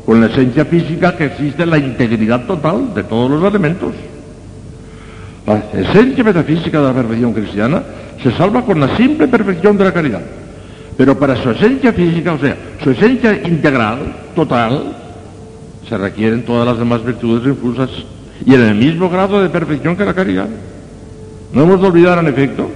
con 0.06 0.22
la 0.22 0.28
esencia 0.28 0.66
física 0.66 1.16
que 1.16 1.26
existe 1.26 1.64
en 1.64 1.70
la 1.70 1.78
integridad 1.78 2.46
total 2.46 2.94
de 2.94 3.04
todos 3.04 3.30
los 3.30 3.44
elementos. 3.44 3.94
La 5.46 5.64
esencia 5.74 6.24
metafísica 6.24 6.80
de 6.80 6.88
la 6.88 6.94
perfección 6.94 7.34
cristiana 7.34 7.84
se 8.22 8.32
salva 8.32 8.64
con 8.64 8.80
la 8.80 8.98
simple 8.98 9.28
perfección 9.28 9.78
de 9.78 9.84
la 9.84 9.94
caridad. 9.94 10.22
Pero 10.98 11.18
para 11.18 11.36
su 11.42 11.52
esencia 11.52 11.94
física, 11.94 12.34
o 12.34 12.40
sea, 12.40 12.58
su 12.84 12.90
esencia 12.90 13.34
integral, 13.48 14.00
total, 14.36 14.96
se 15.88 15.98
requieren 15.98 16.44
todas 16.44 16.66
las 16.66 16.80
demás 16.80 17.06
virtudes 17.06 17.48
infusas 17.48 17.90
y 18.46 18.54
en 18.54 18.62
el 18.62 18.76
mismo 18.76 19.10
grado 19.10 19.42
de 19.42 19.50
perfección 19.50 19.96
que 19.96 20.06
la 20.06 20.14
caridad. 20.14 20.48
No 21.54 21.64
hemos 21.64 21.82
de 21.82 21.88
olvidar, 21.88 22.18
en 22.20 22.28
efecto, 22.28 22.70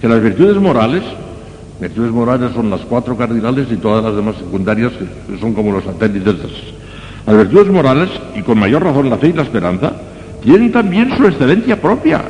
que 0.00 0.08
las 0.08 0.22
virtudes 0.22 0.56
morales, 0.56 1.02
virtudes 1.80 2.10
morales 2.12 2.52
son 2.54 2.70
las 2.70 2.80
cuatro 2.82 3.16
cardinales 3.16 3.66
y 3.70 3.76
todas 3.76 4.04
las 4.04 4.14
demás 4.14 4.36
secundarias 4.36 4.92
que 4.92 5.38
son 5.38 5.54
como 5.54 5.72
los 5.72 5.84
satélites. 5.84 6.38
de. 6.38 6.48
Las 7.26 7.36
virtudes 7.36 7.68
morales, 7.68 8.10
y 8.36 8.42
con 8.42 8.58
mayor 8.58 8.84
razón 8.84 9.08
la 9.08 9.16
fe 9.16 9.28
y 9.28 9.32
la 9.32 9.42
esperanza, 9.42 9.92
tienen 10.42 10.70
también 10.72 11.16
su 11.16 11.26
excelencia 11.26 11.80
propia, 11.80 12.22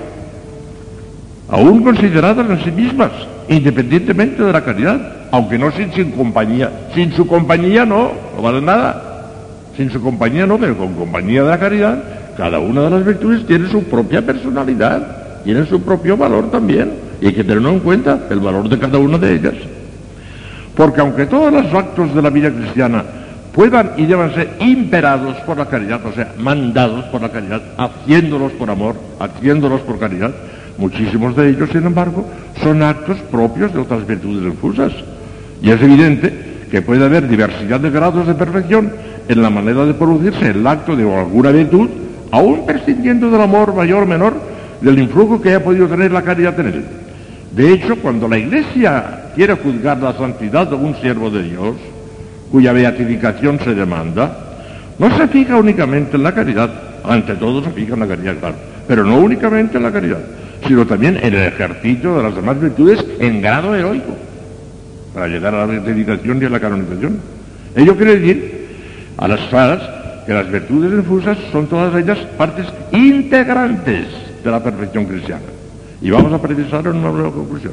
aún 1.49 1.83
consideradas 1.83 2.49
en 2.49 2.65
sí 2.65 2.71
mismas, 2.71 3.10
independientemente 3.49 4.43
de 4.43 4.53
la 4.53 4.65
caridad, 4.65 5.27
aunque 5.33 5.59
no 5.59 5.73
sin, 5.73 5.93
sin 5.93 6.12
compañía. 6.12 6.71
Sin 6.94 7.12
su 7.12 7.27
compañía 7.27 7.85
no, 7.85 8.12
no 8.37 8.43
vale 8.43 8.60
nada. 8.60 9.31
Sin 9.77 9.91
su 9.91 10.01
compañía 10.01 10.47
no, 10.47 10.59
pero 10.59 10.77
con 10.77 10.94
compañía 10.94 11.43
de 11.43 11.51
la 11.51 11.59
caridad, 11.59 12.05
cada 12.37 12.60
una 12.60 12.83
de 12.83 12.91
las 12.91 13.05
virtudes 13.05 13.44
tiene 13.47 13.69
su 13.69 13.83
propia 13.85 14.25
personalidad, 14.25 15.43
tiene 15.43 15.67
su 15.67 15.83
propio 15.83 16.17
valor 16.17 16.51
también, 16.53 16.93
y 17.21 17.27
hay 17.27 17.33
que 17.33 17.45
tenerlo 17.45 17.71
en 17.71 17.81
cuenta, 17.81 18.27
el 18.31 18.41
valor 18.41 18.69
de 18.69 18.79
cada 18.79 18.99
una 18.99 19.19
de 19.19 19.35
ellas. 19.35 19.55
Porque 20.77 21.01
aunque 21.01 21.27
todos 21.27 21.53
los 21.53 21.73
actos 21.73 22.15
de 22.15 22.23
la 22.23 22.31
vida 22.31 22.51
cristiana 22.51 23.05
puedan 23.53 23.93
y 23.97 24.07
deban 24.07 24.35
ser 24.35 24.57
imperados 24.61 25.37
por 25.47 25.57
la 25.57 25.67
caridad, 25.67 26.05
o 26.05 26.13
sea, 26.13 26.33
mandados 26.39 27.05
por 27.07 27.23
la 27.23 27.31
caridad, 27.31 27.63
haciéndolos 27.79 28.53
por 28.53 28.69
amor, 28.69 28.97
haciéndolos 29.21 29.81
por 29.83 29.99
caridad, 29.99 30.33
muchísimos 30.77 31.37
de 31.37 31.51
ellos, 31.51 31.71
sin 31.71 31.87
embargo, 31.87 32.27
son 32.63 32.83
actos 32.83 33.19
propios 33.31 33.73
de 33.73 33.81
otras 33.81 34.05
virtudes 34.07 34.45
infusas. 34.45 34.93
Y 35.63 35.71
es 35.71 35.81
evidente 35.81 36.33
que 36.71 36.83
puede 36.83 37.05
haber 37.05 37.29
diversidad 37.29 37.79
de 37.79 37.91
grados 37.91 38.27
de 38.27 38.35
perfección 38.35 38.93
en 39.29 39.41
la 39.41 39.51
manera 39.51 39.87
de 39.87 39.95
producirse 39.95 40.51
el 40.51 40.67
acto 40.67 40.97
de 40.97 41.19
alguna 41.19 41.51
virtud, 41.51 41.89
aún 42.33 42.67
prescindiendo 42.67 43.31
del 43.31 43.41
amor 43.41 43.75
mayor 43.75 44.03
o 44.03 44.07
menor, 44.07 44.35
del 44.85 44.99
influjo 44.99 45.41
que 45.41 45.49
haya 45.49 45.65
podido 45.65 45.89
tener 45.89 46.13
la 46.13 46.23
caridad 46.23 46.59
en 46.61 46.67
él. 46.67 46.85
De 47.53 47.73
hecho, 47.73 47.97
cuando 47.97 48.29
la 48.29 48.37
Iglesia 48.37 49.31
quiere 49.35 49.55
juzgar 49.55 49.99
la 49.99 50.13
santidad 50.13 50.67
de 50.67 50.77
un 50.77 50.95
siervo 50.97 51.31
de 51.31 51.43
Dios, 51.43 51.77
cuya 52.51 52.73
beatificación 52.73 53.59
se 53.61 53.75
demanda, 53.75 54.31
no 54.99 55.17
se 55.17 55.27
fija 55.29 55.57
únicamente 55.57 56.17
en 56.17 56.23
la 56.23 56.35
caridad, 56.35 56.71
ante 57.03 57.35
todo 57.35 57.65
se 57.65 57.71
fija 57.71 57.95
en 57.95 58.01
la 58.01 58.09
caridad, 58.09 58.35
claro, 58.39 58.57
pero 58.87 59.05
no 59.05 59.19
únicamente 59.19 59.79
en 59.79 59.83
la 59.85 59.91
caridad, 59.91 60.21
sino 60.67 60.87
también 60.87 61.17
en 61.17 61.35
el 61.35 61.47
ejercicio 61.47 62.19
de 62.19 62.23
las 62.23 62.37
demás 62.37 62.61
virtudes 62.61 63.05
en 63.19 63.41
grado 63.41 63.75
heroico, 63.75 64.15
para 65.15 65.29
llegar 65.29 65.55
a 65.55 65.61
la 65.61 65.67
beatificación 65.67 66.43
y 66.43 66.45
a 66.45 66.51
la 66.51 66.61
canonización. 66.61 67.19
Ello 67.75 67.97
quiere 67.97 68.19
decir, 68.19 68.67
a 69.17 69.29
las 69.29 69.41
claras, 69.49 69.81
que 70.27 70.35
las 70.35 70.51
virtudes 70.51 70.93
infusas 70.93 71.39
son 71.53 71.67
todas 71.67 71.95
ellas 71.95 72.19
partes 72.37 72.67
integrantes 72.93 74.07
de 74.44 74.51
la 74.51 74.62
perfección 74.62 75.07
cristiana. 75.07 75.43
Y 76.01 76.10
vamos 76.10 76.33
a 76.33 76.41
precisar 76.41 76.87
en 76.87 76.97
una 76.97 77.10
nueva 77.10 77.31
conclusión. 77.31 77.73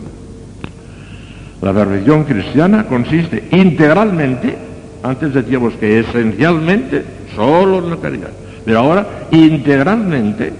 La 1.61 1.73
perfección 1.73 2.23
cristiana 2.23 2.85
consiste 2.85 3.49
integralmente, 3.51 4.55
antes 5.03 5.33
decíamos 5.33 5.73
que 5.73 5.99
esencialmente, 5.99 7.03
solo 7.35 7.79
en 7.79 7.89
la 7.91 7.97
caridad, 7.97 8.29
pero 8.65 8.79
ahora 8.79 9.05
integralmente 9.31 10.53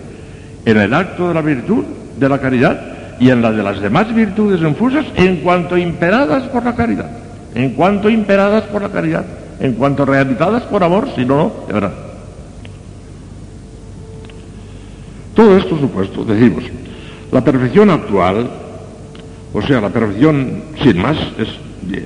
en 0.65 0.77
el 0.77 0.94
acto 0.94 1.29
de 1.29 1.33
la 1.33 1.42
virtud 1.42 1.85
de 2.19 2.29
la 2.29 2.40
caridad 2.40 2.79
y 3.19 3.29
en 3.29 3.42
la 3.42 3.51
de 3.51 3.63
las 3.63 3.79
demás 3.79 4.13
virtudes 4.13 4.61
infusas 4.61 5.06
en 5.15 5.38
cuanto 5.38 5.77
imperadas 5.77 6.44
por 6.49 6.63
la 6.63 6.76
caridad, 6.76 7.10
en 7.56 7.72
cuanto 7.72 8.10
imperadas 8.10 8.63
por 8.65 8.81
la 8.81 8.90
caridad, 8.90 9.26
en 9.60 9.74
cuanto 9.74 10.06
realizadas 10.06 10.63
por 10.63 10.83
amor, 10.83 11.08
si 11.15 11.26
no, 11.26 11.38
no, 11.38 11.51
de 11.67 11.74
verdad. 11.74 12.10
Todo 15.33 15.58
esto 15.58 15.80
supuesto, 15.80 16.26
decimos, 16.26 16.64
la 17.31 17.44
perfección 17.44 17.90
actual, 17.90 18.49
o 19.53 19.62
sea, 19.62 19.80
la 19.80 19.90
perfección 19.90 20.64
sin 20.81 21.01
más, 21.01 21.17
es 21.38 21.47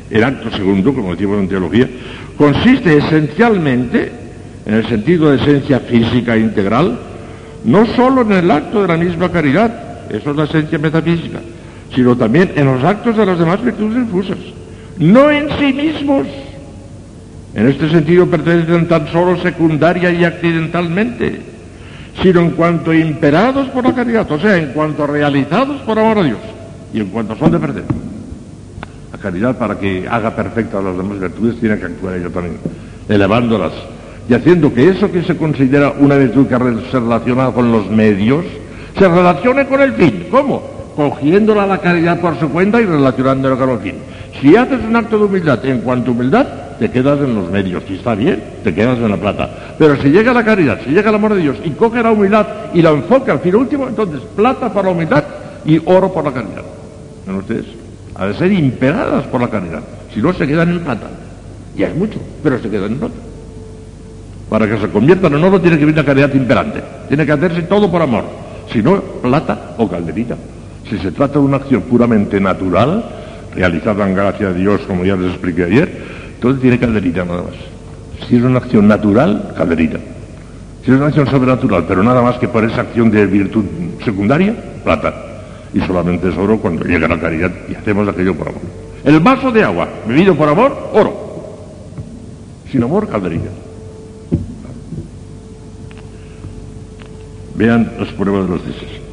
el 0.10 0.24
acto 0.24 0.56
segundo, 0.56 0.94
como 0.94 1.12
decimos 1.12 1.40
en 1.40 1.50
teología, 1.50 1.90
consiste 2.38 2.98
esencialmente, 2.98 4.12
en 4.66 4.74
el 4.74 4.88
sentido 4.88 5.30
de 5.30 5.38
esencia 5.38 5.80
física 5.80 6.38
integral, 6.38 7.00
no 7.64 7.86
sólo 7.96 8.22
en 8.22 8.32
el 8.32 8.52
acto 8.52 8.82
de 8.82 8.88
la 8.88 8.98
misma 8.98 9.32
caridad, 9.32 10.12
eso 10.12 10.32
es 10.32 10.38
la 10.38 10.44
esencia 10.44 10.78
metafísica, 10.78 11.40
sino 11.94 12.16
también 12.16 12.52
en 12.56 12.66
los 12.66 12.84
actos 12.84 13.18
de 13.18 13.26
las 13.26 13.40
demás 13.40 13.64
virtudes 13.64 13.98
infusas, 13.98 14.38
no 15.00 15.32
en 15.32 15.50
sí 15.60 15.74
mismos. 15.74 16.28
En 17.56 17.68
este 17.68 17.90
sentido 17.90 18.28
pertenecen 18.28 18.88
tan 18.88 19.08
solo 19.12 19.42
secundaria 19.42 20.12
y 20.12 20.26
accidentalmente, 20.26 21.55
sino 22.22 22.42
en 22.42 22.52
cuanto 22.52 22.94
imperados 22.94 23.68
por 23.70 23.84
la 23.84 23.94
caridad, 23.94 24.30
o 24.32 24.40
sea, 24.40 24.58
en 24.58 24.74
cuanto 24.74 25.06
realizados 25.08 25.82
por 25.82 26.00
amor 26.00 26.20
a 26.20 26.24
Dios 26.24 26.40
y 26.94 27.00
en 27.00 27.08
cuanto 27.08 27.36
son 27.36 27.52
de 27.52 27.60
perder. 27.60 27.84
La 29.12 29.18
caridad 29.18 29.58
para 29.58 29.78
que 29.78 30.08
haga 30.10 30.36
perfectas 30.36 30.84
las 30.84 30.98
demás 30.98 31.20
virtudes 31.20 31.60
tiene 31.60 31.78
que 31.78 31.86
actuar 31.86 32.16
ella 32.16 32.30
también, 32.30 32.58
elevándolas 33.10 33.74
y 34.28 34.34
haciendo 34.34 34.74
que 34.74 34.90
eso 34.90 35.12
que 35.12 35.24
se 35.24 35.38
considera 35.38 35.94
una 36.00 36.16
virtud 36.16 36.48
que 36.48 36.58
se 36.90 37.00
relaciona 37.00 37.52
con 37.52 37.72
los 37.72 37.90
medios, 37.90 38.46
se 38.98 39.08
relacione 39.08 39.68
con 39.68 39.82
el 39.82 39.94
fin. 39.94 40.28
¿Cómo? 40.32 40.64
Cogiéndola 40.96 41.68
la 41.68 41.80
caridad 41.80 42.20
por 42.20 42.40
su 42.40 42.50
cuenta 42.50 42.82
y 42.82 42.86
relacionándola 42.86 43.58
con 43.58 43.70
el 43.72 43.80
fin. 43.80 43.96
Si 44.40 44.56
haces 44.56 44.80
un 44.82 44.96
acto 44.96 45.18
de 45.18 45.26
humildad 45.26 45.66
en 45.66 45.82
cuanto 45.82 46.12
a 46.12 46.14
humildad, 46.14 46.48
te 46.80 46.92
quedas 46.92 47.20
en 47.20 47.36
los 47.36 47.50
medios, 47.50 47.84
y 47.90 47.96
está 47.96 48.16
bien, 48.16 48.42
te 48.64 48.74
quedas 48.74 48.98
en 48.98 49.10
la 49.10 49.18
plata. 49.18 49.50
Pero 49.78 49.96
si 50.02 50.10
llega 50.10 50.34
la 50.34 50.44
caridad, 50.44 50.80
si 50.84 50.92
llega 50.92 51.10
el 51.10 51.16
amor 51.16 51.34
de 51.36 51.42
Dios 51.42 51.58
y 51.64 51.72
coge 51.72 52.04
la 52.04 52.12
humildad 52.12 52.46
y 52.74 52.82
la 52.82 52.92
enfoca 52.92 53.32
al 53.32 53.40
fin 53.40 53.56
último, 53.56 53.88
entonces 53.88 54.22
plata 54.36 54.72
para 54.74 54.88
la 54.88 54.94
humildad 54.94 55.24
y 55.66 55.82
oro 55.86 56.12
por 56.14 56.24
la 56.26 56.32
caridad. 56.32 56.64
¿Ven 57.26 57.36
ustedes? 57.38 57.66
Ha 58.16 58.28
de 58.28 58.34
ser 58.36 58.52
imperadas 58.52 59.26
por 59.26 59.42
la 59.42 59.50
caridad. 59.50 59.82
Si 60.14 60.22
no, 60.22 60.34
se 60.34 60.48
quedan 60.48 60.70
en 60.70 60.80
plata. 60.80 61.08
Ya 61.76 61.88
es 61.88 61.96
mucho, 61.96 62.20
pero 62.44 62.60
se 62.60 62.70
quedan 62.70 62.94
en 62.94 63.00
plata. 63.00 63.16
Para 64.50 64.68
que 64.68 64.78
se 64.78 64.90
conviertan 64.90 65.34
en 65.34 65.44
oro 65.44 65.60
tiene 65.60 65.78
que 65.78 65.86
venir 65.86 65.98
la 65.98 66.06
caridad 66.06 66.34
imperante. 66.34 66.82
Tiene 67.08 67.26
que 67.26 67.32
hacerse 67.32 67.64
todo 67.64 67.92
por 67.92 68.02
amor. 68.02 68.24
Si 68.72 68.82
no, 68.82 69.02
plata 69.02 69.76
o 69.78 69.90
calderita. 69.90 70.36
Si 70.90 71.00
se 71.00 71.12
trata 71.12 71.34
de 71.34 71.46
una 71.46 71.58
acción 71.58 71.82
puramente 71.84 72.40
natural, 72.40 73.04
realizada 73.56 74.08
en 74.08 74.16
gracia 74.16 74.50
de 74.50 74.60
Dios, 74.60 74.82
como 74.82 75.04
ya 75.04 75.16
les 75.16 75.32
expliqué 75.32 75.64
ayer, 75.64 75.92
entonces 76.36 76.62
tiene 76.62 76.78
calderita 76.78 77.26
nada 77.26 77.44
más. 77.44 78.28
Si 78.28 78.36
es 78.36 78.44
una 78.44 78.60
acción 78.60 78.88
natural, 78.88 79.54
calderita. 79.58 79.98
Si 80.84 80.92
es 80.92 80.98
una 80.98 81.08
acción 81.08 81.28
sobrenatural, 81.28 81.86
pero 81.88 82.04
nada 82.04 82.22
más 82.22 82.38
que 82.38 82.48
por 82.48 82.64
esa 82.64 82.82
acción 82.82 83.10
de 83.10 83.26
virtud 83.26 83.66
secundaria, 84.04 84.56
plata. 84.84 85.14
Y 85.74 85.80
solamente 85.82 86.30
es 86.30 86.38
oro 86.38 86.60
cuando 86.60 86.86
llega 86.86 87.08
la 87.08 87.20
caridad 87.20 87.52
y 87.68 87.76
hacemos 87.76 88.08
aquello 88.08 88.36
por 88.36 88.50
amor. 88.50 88.62
El 89.04 89.20
vaso 89.20 89.52
de 89.52 89.64
agua, 89.64 89.88
bebido 90.08 90.36
por 90.36 90.50
amor, 90.50 90.92
oro. 90.94 91.26
Sin 92.72 92.84
amor, 92.84 93.08
calderita. 93.10 93.50
Vean 97.56 97.92
las 98.00 98.10
pruebas 98.10 98.46
de 98.46 98.50
los 98.50 98.66
dices. 98.66 99.05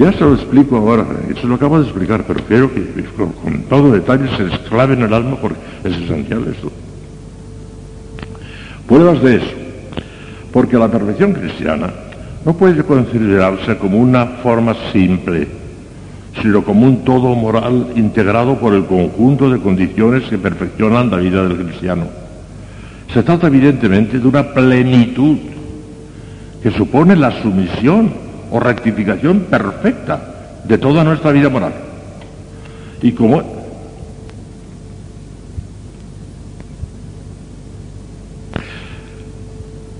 Ya 0.00 0.10
se 0.14 0.20
lo 0.20 0.32
explico 0.32 0.78
ahora, 0.78 1.04
eso 1.28 1.46
lo 1.46 1.56
acabo 1.56 1.78
de 1.78 1.84
explicar, 1.84 2.24
pero 2.26 2.40
quiero 2.44 2.72
que 2.72 3.04
con, 3.18 3.64
todo 3.68 3.92
detalle 3.92 4.34
se 4.34 4.44
les 4.44 4.58
clave 4.60 4.94
en 4.94 5.02
el 5.02 5.12
alma 5.12 5.36
porque 5.36 5.58
es 5.84 5.94
esencial 5.94 6.42
esto. 6.48 6.72
Pruebas 8.88 9.22
de 9.22 9.36
eso, 9.36 9.52
porque 10.54 10.78
la 10.78 10.88
perfección 10.90 11.34
cristiana 11.34 11.90
no 12.46 12.54
puede 12.54 12.82
considerarse 12.82 13.76
como 13.76 13.98
una 13.98 14.24
forma 14.42 14.74
simple, 14.90 15.46
sino 16.40 16.64
como 16.64 16.86
un 16.86 17.04
todo 17.04 17.34
moral 17.34 17.88
integrado 17.94 18.54
por 18.58 18.72
el 18.72 18.86
conjunto 18.86 19.50
de 19.50 19.60
condiciones 19.60 20.22
que 20.30 20.38
perfeccionan 20.38 21.10
la 21.10 21.18
vida 21.18 21.46
del 21.46 21.58
cristiano. 21.58 22.04
Se 23.12 23.22
trata 23.22 23.48
evidentemente 23.48 24.18
de 24.18 24.26
una 24.26 24.54
plenitud 24.54 25.36
que 26.62 26.70
supone 26.70 27.16
la 27.16 27.42
sumisión 27.42 28.29
o 28.50 28.60
rectificación 28.60 29.40
perfecta 29.50 30.20
de 30.64 30.78
toda 30.78 31.04
nuestra 31.04 31.32
vida 31.32 31.48
moral. 31.48 31.72
Y 33.02 33.12
como 33.12 33.60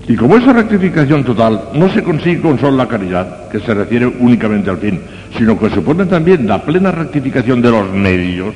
Y 0.07 0.15
como 0.17 0.35
esa 0.35 0.51
rectificación 0.51 1.23
total 1.23 1.69
no 1.73 1.89
se 1.89 2.03
consigue 2.03 2.41
con 2.41 2.59
solo 2.59 2.75
la 2.75 2.87
caridad, 2.87 3.47
que 3.47 3.61
se 3.61 3.73
refiere 3.73 4.05
únicamente 4.05 4.69
al 4.69 4.77
fin, 4.77 4.99
sino 5.37 5.57
que 5.57 5.69
supone 5.69 6.05
también 6.05 6.45
la 6.47 6.61
plena 6.63 6.91
rectificación 6.91 7.61
de 7.61 7.71
los 7.71 7.89
medios 7.91 8.53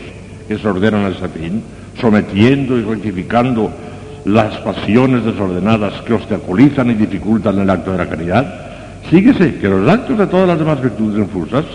que 0.49 0.57
se 0.57 0.67
ordenan 0.67 1.05
a 1.05 1.09
ese 1.09 1.29
fin, 1.29 1.63
sometiendo 2.01 2.77
y 2.77 2.81
rectificando 2.81 3.71
las 4.25 4.57
pasiones 4.57 5.23
desordenadas 5.23 6.01
que 6.01 6.13
obstaculizan 6.13 6.91
y 6.91 6.95
dificultan 6.95 7.57
el 7.59 7.69
acto 7.69 7.93
de 7.93 7.99
la 7.99 8.09
caridad, 8.09 8.74
síguese 9.09 9.55
que 9.55 9.67
los 9.67 9.87
actos 9.89 10.17
de 10.17 10.27
todas 10.27 10.47
las 10.47 10.59
demás 10.59 10.81
virtudes 10.81 11.17
infusas, 11.17 11.65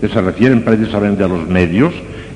que 0.00 0.08
se 0.08 0.20
refieren 0.20 0.62
precisamente 0.62 1.24
a 1.24 1.28
los 1.28 1.46
medios, 1.48 1.92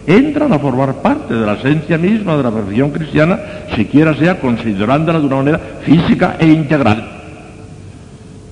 entran 0.06 0.52
a 0.52 0.58
formar 0.58 0.94
parte 1.02 1.34
de 1.34 1.46
la 1.46 1.54
esencia 1.54 1.98
misma 1.98 2.36
de 2.36 2.42
la 2.42 2.50
perfección 2.50 2.90
cristiana, 2.90 3.38
siquiera 3.76 4.14
sea 4.14 4.40
considerándola 4.40 5.20
de 5.20 5.26
una 5.26 5.36
manera 5.36 5.60
física 5.82 6.36
e 6.38 6.46
integral. 6.46 7.06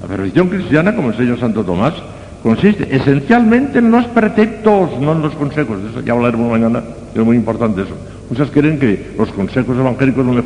La 0.01 0.07
perfección 0.07 0.49
cristiana, 0.49 0.95
como 0.95 1.11
enseña 1.11 1.37
Santo 1.37 1.65
Tomás, 1.65 1.95
consiste 2.43 2.95
esencialmente 2.95 3.79
en 3.79 3.91
los 3.91 4.05
preceptos, 4.07 5.01
no 5.01 5.13
en 5.13 5.23
los 5.23 5.35
consejos. 5.35 5.83
De 5.83 5.91
eso 5.91 6.01
ya 6.01 6.13
hablaremos 6.13 6.51
mañana, 6.51 6.83
es 7.15 7.25
muy 7.25 7.37
importante 7.37 7.83
eso. 7.83 7.97
Muchas 8.31 8.51
creen 8.51 8.79
que 8.79 9.13
los 9.19 9.31
consejos 9.31 9.77
evangélicos 9.77 10.25
no 10.25 10.33
me 10.33 10.43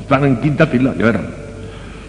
están 0.00 0.24
en 0.24 0.36
quinta 0.40 0.66
fila, 0.66 0.94
ya 0.98 1.04
verán. 1.04 1.49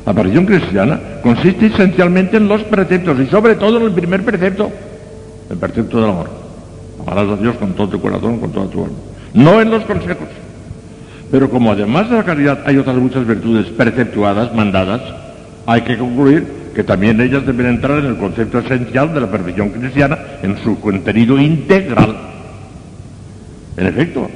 La 0.06 0.14
perfección 0.14 0.46
cristiana 0.46 1.00
consiste 1.22 1.68
esencialmente 1.68 2.38
en 2.38 2.48
los 2.48 2.64
preceptos 2.64 3.20
y 3.20 3.28
sobre 3.28 3.56
todo 3.56 3.78
en 3.78 3.84
el 3.84 3.92
primer 3.92 4.24
precepto, 4.24 4.72
el 5.50 5.58
precepto 5.58 6.02
del 6.02 6.10
amor. 6.10 6.30
Amarás 7.02 7.30
a 7.30 7.42
Dios 7.42 7.56
con 7.58 7.74
todo 7.74 7.90
tu 7.90 8.02
corazón, 8.02 8.40
con 8.40 8.52
toda 8.52 8.68
tu 8.68 8.84
alma. 8.84 8.98
No 9.34 9.62
en 9.62 9.70
los 9.70 9.84
consejos. 9.84 10.28
Pero 11.30 11.50
como 11.50 11.72
además 11.72 12.10
de 12.10 12.18
la 12.18 12.24
caridad 12.24 12.60
hay 12.66 12.78
otras 12.78 12.98
muchas 12.98 13.26
virtudes 13.26 13.68
preceptuadas, 13.68 14.54
mandadas, 14.54 15.02
hay 15.66 15.82
que 15.82 15.98
concluir 15.98 16.62
que 16.76 16.84
también 16.84 17.22
ellas 17.22 17.46
deben 17.46 17.68
entrar 17.68 18.00
en 18.00 18.08
el 18.08 18.18
concepto 18.18 18.60
esencial 18.60 19.14
de 19.14 19.22
la 19.22 19.30
perfección 19.30 19.70
cristiana 19.70 20.18
en 20.42 20.58
su 20.64 20.80
contenido 20.80 21.40
integral. 21.40 22.18
En 23.78 23.88
efecto, 23.88 24.30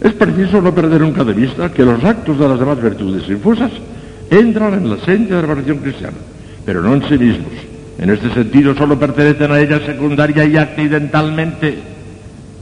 es 0.00 0.14
preciso 0.14 0.62
no 0.62 0.74
perder 0.74 1.02
nunca 1.02 1.24
de 1.24 1.34
vista 1.34 1.70
que 1.70 1.84
los 1.84 2.02
actos 2.02 2.38
de 2.38 2.48
las 2.48 2.58
demás 2.58 2.82
virtudes 2.82 3.28
infusas 3.28 3.70
entran 4.30 4.74
en 4.74 4.88
la 4.88 4.96
esencia 4.96 5.36
de 5.36 5.42
la 5.42 5.48
perfección 5.48 5.78
cristiana, 5.78 6.16
pero 6.64 6.80
no 6.80 6.94
en 6.94 7.02
sí 7.06 7.18
mismos, 7.18 7.52
en 7.98 8.10
este 8.10 8.32
sentido 8.32 8.74
solo 8.74 8.98
pertenecen 8.98 9.52
a 9.52 9.60
ella 9.60 9.84
secundaria 9.84 10.44
y 10.46 10.56
accidentalmente, 10.56 11.78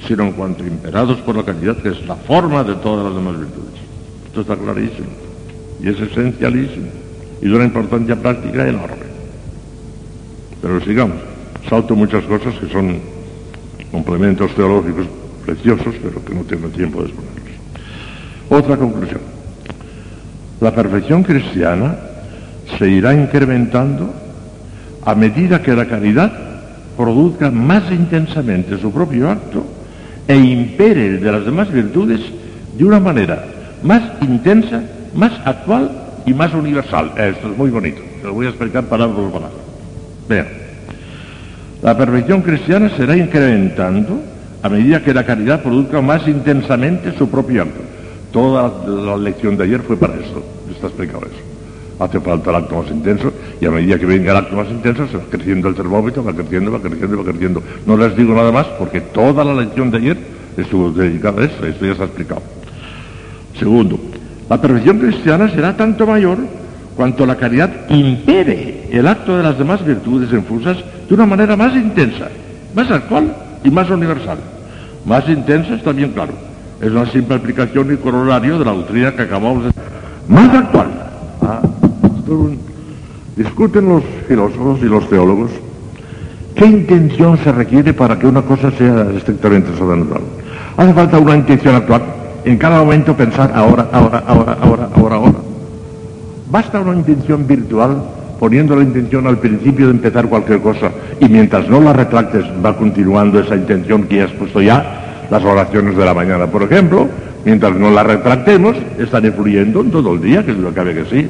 sino 0.07 0.25
en 0.25 0.33
cuanto 0.33 0.67
imperados 0.67 1.19
por 1.19 1.37
la 1.37 1.45
calidad, 1.45 1.77
que 1.77 1.91
es 1.91 2.07
la 2.07 2.17
forma 2.17 2.65
de 2.65 2.75
todas 2.77 3.05
las 3.05 3.15
demás 3.15 3.39
virtudes. 3.39 3.81
Esto 4.27 4.41
está 4.41 4.57
clarísimo 4.57 5.09
y 5.81 5.89
es 5.89 6.01
esencialísimo 6.01 6.89
y 7.41 7.49
de 7.49 7.55
una 7.55 7.65
importancia 7.65 8.17
práctica 8.17 8.67
enorme. 8.67 9.07
Pero 10.61 10.81
sigamos, 10.81 11.19
salto 11.69 11.95
muchas 11.95 12.25
cosas 12.25 12.55
que 12.55 12.69
son 12.69 12.99
complementos 13.93 14.53
teológicos 14.57 15.07
preciosos, 15.49 15.95
pero 16.03 16.23
que 16.23 16.35
no 16.35 16.43
tengo 16.43 16.69
tiempo 16.69 17.01
de 17.01 17.09
exponerlos. 17.09 17.39
Otra 18.51 18.77
conclusión. 18.77 19.21
La 20.61 20.75
perfección 20.75 21.23
cristiana 21.23 21.97
se 22.79 22.91
irá 22.91 23.15
incrementando 23.15 24.13
a 25.07 25.15
medida 25.15 25.63
que 25.63 25.75
la 25.75 25.87
caridad 25.87 26.31
produzca 26.99 27.51
más 27.51 27.91
intensamente 27.91 28.77
su 28.77 28.93
propio 28.93 29.31
acto 29.31 29.65
e 30.27 30.37
impere 30.37 31.07
el 31.07 31.21
de 31.21 31.33
las 31.33 31.45
demás 31.47 31.73
virtudes 31.73 32.21
de 32.77 32.85
una 32.85 33.01
manera 33.01 33.43
más 33.83 34.03
intensa, 34.21 34.83
más 35.15 35.33
actual 35.47 35.91
y 36.27 36.35
más 36.35 36.53
universal. 36.53 37.13
Esto 37.17 37.51
es 37.53 37.57
muy 37.57 37.71
bonito, 37.71 38.03
lo 38.23 38.35
voy 38.35 38.47
a 38.47 38.51
explicar 38.51 38.85
palabra 38.85 39.17
por 39.17 39.33
palabra. 39.33 39.57
Vean, 40.29 40.47
la 41.81 41.97
perfección 41.97 42.43
cristiana 42.43 42.91
será 42.97 43.17
incrementando 43.17 44.21
a 44.63 44.69
medida 44.69 45.03
que 45.03 45.15
la 45.15 45.25
caridad 45.25 45.63
produzca 45.63 46.01
más 46.01 46.27
intensamente 46.27 47.17
su 47.17 47.29
propio 47.29 47.63
acto. 47.63 47.81
Toda 48.33 48.73
la 48.87 49.17
lección 49.17 49.57
de 49.57 49.65
ayer 49.65 49.81
fue 49.81 49.97
para 49.97 50.15
eso, 50.15 50.43
está 50.71 50.89
explicado 50.89 51.23
eso. 51.27 52.05
Hace 52.05 52.21
falta 52.21 52.51
el 52.51 52.57
acto 52.57 52.81
más 52.83 52.91
intenso 52.91 53.33
y 53.61 53.67
a 53.67 53.71
medida 53.71 53.99
que 53.99 54.07
venga 54.07 54.31
el 54.31 54.37
acto 54.37 54.57
más 54.57 54.69
intenso 54.69 55.09
se 55.09 55.17
va 55.17 55.25
creciendo 55.31 55.69
el 55.69 55.75
termómetro, 55.75 56.23
va 56.23 56.33
creciendo, 56.33 56.71
va 56.71 56.81
creciendo, 56.81 57.19
va 57.19 57.25
creciendo. 57.25 57.63
No 57.87 57.97
les 57.97 58.17
digo 58.17 58.35
nada 58.35 58.53
más 58.53 58.67
porque 58.79 59.01
toda 59.01 59.45
la 59.45 59.55
lección 59.55 59.91
de 59.91 59.97
ayer 59.99 60.17
estuvo 60.57 60.91
dedicada 60.91 61.43
a 61.43 61.45
eso, 61.47 61.67
esto 61.67 61.87
ya 61.87 61.93
ha 61.93 62.05
explicado. 62.05 62.43
Segundo, 63.59 63.99
la 64.49 64.61
perfección 64.61 64.99
cristiana 64.99 65.49
será 65.51 65.77
tanto 65.77 66.07
mayor 66.07 66.39
cuanto 66.97 67.27
la 67.27 67.37
caridad 67.37 67.89
impere 67.91 68.89
el 68.91 69.07
acto 69.07 69.37
de 69.37 69.43
las 69.43 69.59
demás 69.59 69.85
virtudes 69.85 70.33
infusas 70.33 70.77
de 71.09 71.15
una 71.15 71.27
manera 71.27 71.57
más 71.57 71.75
intensa, 71.75 72.29
más 72.75 72.91
actual 72.91 73.35
y 73.65 73.71
más 73.71 73.91
universal. 73.91 74.39
Más 75.05 75.29
intensa 75.29 75.75
está 75.75 75.93
bien 75.93 76.13
claro. 76.13 76.33
Es 76.81 76.91
una 76.91 77.07
simple 77.11 77.37
aplicación 77.37 77.93
y 77.93 77.97
corolario 77.97 78.59
de 78.59 78.65
la 78.65 78.73
doctrina 78.73 79.15
que 79.15 79.23
acabamos 79.23 79.65
de... 79.65 79.73
Más 80.29 80.55
actual. 80.55 80.89
Ah, 81.43 81.61
Discuten 83.37 83.89
los 83.89 84.03
filósofos 84.27 84.81
y 84.83 84.85
los 84.85 85.09
teólogos 85.09 85.51
qué 86.59 86.67
intención 86.67 87.39
se 87.39 87.53
requiere 87.53 87.95
para 87.95 88.19
que 88.19 88.27
una 88.27 88.43
cosa 88.43 88.73
sea 88.73 89.07
estrictamente 89.17 89.77
sobrenatural. 89.79 90.23
Hace 90.77 90.93
falta 90.93 91.19
una 91.19 91.37
intención 91.37 91.77
actual. 91.77 92.03
En 92.45 92.59
cada 92.59 92.81
momento 92.81 93.17
pensar 93.17 93.53
ahora, 93.55 93.89
ahora, 93.93 94.25
ahora, 94.27 94.57
ahora, 94.59 94.89
ahora, 94.95 95.17
ahora. 95.17 95.39
Basta 96.51 96.81
una 96.81 96.95
intención 96.95 97.47
virtual 97.47 98.03
poniendo 98.39 98.77
la 98.77 98.83
intención 98.83 99.27
al 99.27 99.39
principio 99.39 99.87
de 99.87 99.93
empezar 99.93 100.27
cualquier 100.27 100.61
cosa 100.61 100.91
y 101.21 101.29
mientras 101.29 101.69
no 101.69 101.81
la 101.81 101.93
retractes 101.93 102.45
va 102.65 102.77
continuando 102.77 103.41
esa 103.41 103.57
intención 103.57 104.05
que 104.05 104.23
has 104.23 104.31
puesto 104.33 104.63
ya, 104.63 105.27
las 105.31 105.45
oraciones 105.45 105.97
de 105.97 106.05
la 106.05 106.15
mañana, 106.15 106.47
por 106.47 106.63
ejemplo, 106.63 107.09
mientras 107.45 107.75
no 107.75 107.91
la 107.91 108.03
retractemos, 108.03 108.77
están 108.99 109.25
influyendo 109.27 109.81
en 109.81 109.91
todo 109.91 110.15
el 110.15 110.23
día, 110.23 110.45
que 110.45 110.53
es 110.53 110.59
lo 110.59 110.71
que 110.71 110.75
cabe 110.75 110.95
que 110.95 111.05
sí. 111.05 111.29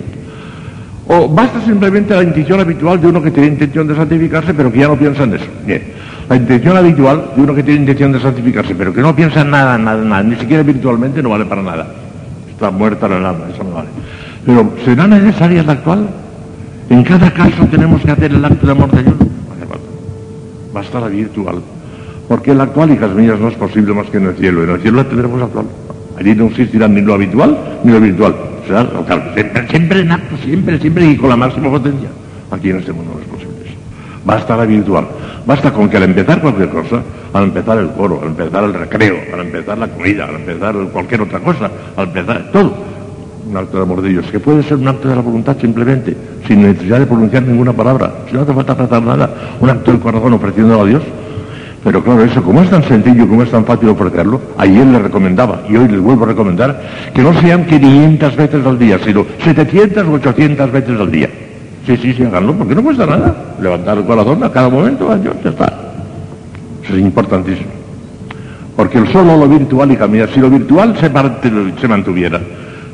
O 1.09 1.27
basta 1.29 1.61
simplemente 1.63 2.15
la 2.15 2.23
intención 2.23 2.61
habitual 2.61 3.01
de 3.01 3.07
uno 3.07 3.23
que 3.23 3.31
tiene 3.31 3.49
intención 3.49 3.89
de 3.89 3.97
santificarse, 3.97 4.53
pero 4.53 4.71
que 4.71 4.79
ya 4.79 4.89
no 4.89 4.97
piensa 4.97 5.25
en 5.25 5.35
eso. 5.35 5.47
Bien, 5.67 5.83
la 6.29 6.37
intención 6.37 6.77
habitual 6.77 7.31
de 7.35 7.43
uno 7.43 7.55
que 7.55 7.63
tiene 7.63 7.81
intención 7.81 8.13
de 8.13 8.21
santificarse, 8.21 8.75
pero 8.75 8.93
que 8.93 9.01
no 9.01 9.17
piensa 9.17 9.41
en 9.41 9.51
nada, 9.51 9.79
nada, 9.79 10.05
nada, 10.05 10.23
ni 10.23 10.37
siquiera 10.37 10.63
virtualmente, 10.63 11.23
no 11.23 11.31
vale 11.31 11.47
para 11.47 11.63
nada. 11.63 11.87
Está 12.51 12.71
muerta 12.71 13.07
el 13.07 13.25
alma, 13.25 13.47
eso 13.53 13.65
no 13.65 13.71
vale. 13.71 13.89
Pero 14.45 14.73
¿será 14.85 15.07
necesaria 15.07 15.63
la 15.63 15.73
actual? 15.73 16.09
En 16.91 17.03
cada 17.05 17.33
caso 17.33 17.67
tenemos 17.67 18.03
que 18.03 18.11
hacer 18.11 18.33
el 18.33 18.45
acto 18.45 18.67
de 18.67 18.73
amor 18.73 18.91
de 18.91 19.03
Dios. 19.03 19.17
Basta 20.73 21.01
la 21.01 21.09
virtual. 21.09 21.63
Porque 22.29 22.53
el 22.53 22.61
actual, 22.61 22.91
hijas 22.91 23.15
mías, 23.15 23.39
no 23.41 23.49
es 23.49 23.55
posible 23.55 23.95
más 23.95 24.07
que 24.07 24.19
en 24.19 24.27
el 24.27 24.37
cielo. 24.37 24.65
En 24.65 24.71
el 24.71 24.81
cielo 24.81 24.99
la 24.99 25.05
tendremos 25.05 25.43
actual. 25.43 25.67
Allí 26.19 26.35
no 26.35 26.47
existirá 26.47 26.89
ni 26.89 27.01
lo 27.01 27.15
habitual 27.15 27.57
ni 27.85 27.93
lo 27.93 28.01
virtual 28.01 28.35
siempre, 29.71 30.01
en 30.01 30.13
acto, 30.13 30.37
siempre, 30.45 30.79
siempre 30.79 31.07
y 31.07 31.17
con 31.17 31.31
la 31.31 31.37
máxima 31.37 31.71
potencia. 31.71 32.09
Aquí 32.51 32.71
en 32.71 32.79
este 32.79 32.93
mundo 32.93 33.13
no 33.15 33.21
es 33.21 33.27
posible 33.27 33.55
Basta 34.25 34.57
la 34.57 34.65
virtual. 34.67 35.07
Basta 35.47 35.73
con 35.73 35.89
que 35.89 35.97
al 35.97 36.03
empezar 36.03 36.41
cualquier 36.41 36.69
cosa, 36.69 37.03
al 37.33 37.45
empezar 37.45 37.79
el 37.79 37.91
coro, 37.91 38.21
al 38.21 38.29
empezar 38.29 38.65
el 38.65 38.75
recreo, 38.75 39.17
al 39.33 39.41
empezar 39.41 39.79
la 39.79 39.89
comida, 39.89 40.27
al 40.27 40.35
empezar 40.37 40.75
cualquier 40.93 41.23
otra 41.23 41.41
cosa, 41.41 41.71
al 41.97 42.09
empezar 42.09 42.51
todo, 42.53 42.75
un 43.49 43.57
acto 43.57 43.79
de 43.79 43.83
amor 43.83 44.03
de 44.03 44.11
Dios, 44.11 44.27
que 44.31 44.41
puede 44.41 44.63
ser 44.63 44.77
un 44.77 44.89
acto 44.89 45.09
de 45.09 45.17
la 45.17 45.23
voluntad 45.23 45.57
simplemente, 45.61 46.17
sin 46.47 46.63
necesidad 46.63 46.99
de 46.99 47.07
pronunciar 47.07 47.43
ninguna 47.43 47.73
palabra, 47.73 48.13
si 48.29 48.35
no 48.35 48.43
hace 48.43 48.53
falta 48.53 48.75
tratar 48.75 49.03
nada, 49.03 49.31
un 49.61 49.71
acto 49.71 49.91
del 49.91 50.01
corazón 50.01 50.35
ofreciéndolo 50.35 50.83
a 50.83 50.87
Dios, 50.87 51.03
pero 51.83 52.03
claro, 52.03 52.23
eso 52.23 52.43
como 52.43 52.61
es 52.63 52.71
tan 52.71 52.83
sencillo, 52.83 53.27
como 53.29 53.43
es 53.43 53.51
tan 53.51 53.65
fácil 53.65 53.89
ofrecerlo, 53.89 54.41
ayer 54.59 54.87
le 54.87 54.99
recomendaba 54.99 55.63
y 55.69 55.77
hoy 55.77 55.89
les 55.89 56.01
vuelvo 56.01 56.25
a 56.25 56.29
recomendar 56.29 56.83
que 57.15 57.23
no 57.23 57.33
sean 57.41 57.65
500 57.65 58.37
veces 58.37 58.67
al 58.67 58.79
día, 58.79 58.99
sino 59.05 59.25
700 59.43 60.07
o 60.07 60.13
800 60.13 60.73
veces 60.73 61.01
al 61.01 61.11
día. 61.11 61.31
Sí, 61.87 61.97
sí, 61.97 62.13
sí, 62.13 62.25
háganlo, 62.25 62.53
porque 62.55 62.75
no 62.75 62.83
cuesta 62.83 63.07
nada. 63.07 63.35
Levantar 63.63 63.97
el 63.97 64.05
corazón 64.05 64.45
a 64.45 64.53
cada 64.53 64.69
momento, 64.69 65.17
Dios, 65.17 65.35
ya 65.43 65.51
está. 65.51 65.73
Eso 66.85 66.95
es 66.95 67.01
importantísimo. 67.01 67.71
Porque 68.77 68.99
el 68.99 69.09
solo 69.09 69.37
lo 69.37 69.49
virtual, 69.49 69.91
hija 69.91 70.07
mía, 70.07 70.29
si 70.35 70.41
lo 70.41 70.51
virtual 70.51 70.95
se, 71.01 71.11
se 71.81 71.89
mantuviera, 71.89 72.41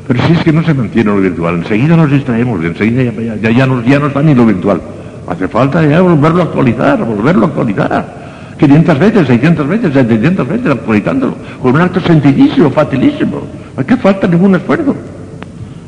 pero 0.07 0.21
si 0.27 0.33
es 0.33 0.43
que 0.43 0.53
no 0.53 0.63
se 0.63 0.73
mantiene 0.73 1.09
lo 1.11 1.17
virtual, 1.17 1.55
enseguida 1.55 1.97
nos 1.97 2.11
distraemos, 2.11 2.63
enseguida 2.63 3.03
ya, 3.03 3.35
ya, 3.35 3.49
ya, 3.51 3.65
no, 3.65 3.83
ya 3.83 3.99
no 3.99 4.07
está 4.07 4.21
ni 4.21 4.35
lo 4.35 4.45
virtual. 4.45 4.79
Hace 5.27 5.47
falta 5.47 5.83
ya 5.85 6.01
volverlo 6.01 6.41
a 6.41 6.45
actualizar, 6.45 7.03
volverlo 7.03 7.45
a 7.45 7.49
actualizar. 7.49 8.25
500 8.57 8.99
veces, 8.99 9.27
600 9.27 9.67
veces, 9.67 9.93
700 9.93 10.47
veces, 10.47 10.71
actualizándolo, 10.71 11.35
con 11.61 11.75
un 11.75 11.81
acto 11.81 11.99
sencillísimo, 11.99 12.69
facilísimo. 12.69 13.41
¿A 13.75 13.83
qué 13.83 13.97
falta 13.97 14.27
ningún 14.27 14.55
esfuerzo? 14.55 14.95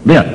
Vean, 0.04 0.26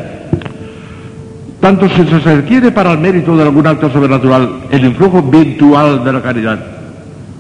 tanto 1.61 1.89
si 1.89 2.05
se 2.05 2.19
requiere 2.37 2.71
para 2.71 2.93
el 2.93 2.99
mérito 2.99 3.37
de 3.37 3.43
algún 3.43 3.67
acto 3.67 3.91
sobrenatural 3.91 4.63
el 4.71 4.85
influjo 4.85 5.23
virtual 5.23 6.05
de 6.05 6.13
la 6.13 6.23
caridad, 6.23 6.59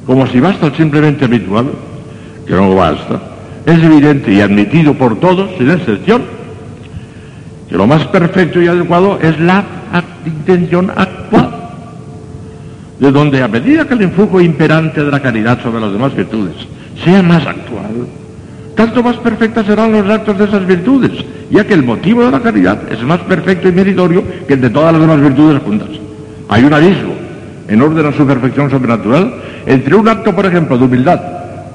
como 0.06 0.26
si 0.26 0.40
basta 0.40 0.74
simplemente 0.74 1.24
habitual, 1.24 1.70
que 2.46 2.52
no 2.52 2.74
basta, 2.74 3.31
es 3.66 3.82
evidente 3.82 4.32
y 4.32 4.40
admitido 4.40 4.94
por 4.94 5.20
todos, 5.20 5.50
sin 5.58 5.70
excepción, 5.70 6.22
que 7.68 7.76
lo 7.76 7.86
más 7.86 8.04
perfecto 8.06 8.60
y 8.60 8.66
adecuado 8.66 9.18
es 9.20 9.38
la 9.40 9.64
intención 10.26 10.90
actual, 10.94 11.50
de 12.98 13.10
donde 13.10 13.42
a 13.42 13.48
medida 13.48 13.86
que 13.86 13.94
el 13.94 14.02
influjo 14.02 14.40
imperante 14.40 15.04
de 15.04 15.10
la 15.10 15.20
caridad 15.20 15.60
sobre 15.62 15.80
las 15.80 15.92
demás 15.92 16.14
virtudes 16.14 16.54
sea 17.04 17.22
más 17.22 17.46
actual, 17.46 18.06
tanto 18.74 19.02
más 19.02 19.16
perfectas 19.16 19.66
serán 19.66 19.92
los 19.92 20.08
actos 20.08 20.38
de 20.38 20.44
esas 20.44 20.66
virtudes, 20.66 21.12
ya 21.50 21.66
que 21.66 21.74
el 21.74 21.82
motivo 21.82 22.24
de 22.24 22.30
la 22.30 22.40
caridad 22.40 22.80
es 22.90 23.02
más 23.02 23.20
perfecto 23.20 23.68
y 23.68 23.72
meritorio 23.72 24.24
que 24.46 24.54
el 24.54 24.60
de 24.60 24.70
todas 24.70 24.92
las 24.92 25.00
demás 25.00 25.20
virtudes 25.20 25.62
juntas. 25.62 25.88
Hay 26.48 26.64
un 26.64 26.74
abismo, 26.74 27.14
en 27.68 27.80
orden 27.80 28.06
a 28.06 28.12
su 28.12 28.26
perfección 28.26 28.70
sobrenatural, 28.70 29.34
entre 29.66 29.94
un 29.94 30.08
acto, 30.08 30.34
por 30.34 30.46
ejemplo, 30.46 30.76
de 30.76 30.84
humildad, 30.84 31.20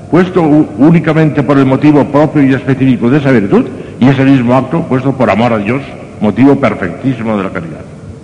puesto 0.10 0.42
únicamente 0.42 1.44
por 1.44 1.58
el 1.58 1.66
motivo 1.66 2.06
propio 2.06 2.44
y 2.44 2.54
específico 2.54 3.10
de 3.10 3.18
esa 3.18 3.32
virtud, 3.32 3.66
y 4.00 4.08
ese 4.08 4.24
mismo 4.24 4.54
acto 4.56 4.82
puesto 4.84 5.12
por 5.14 5.30
amor 5.30 5.54
a 5.54 5.58
Dios, 5.58 5.82
motivo 6.22 6.56
perfectísimo 6.60 7.38
de 7.38 7.44
la 7.44 7.50
caridad. 7.50 7.82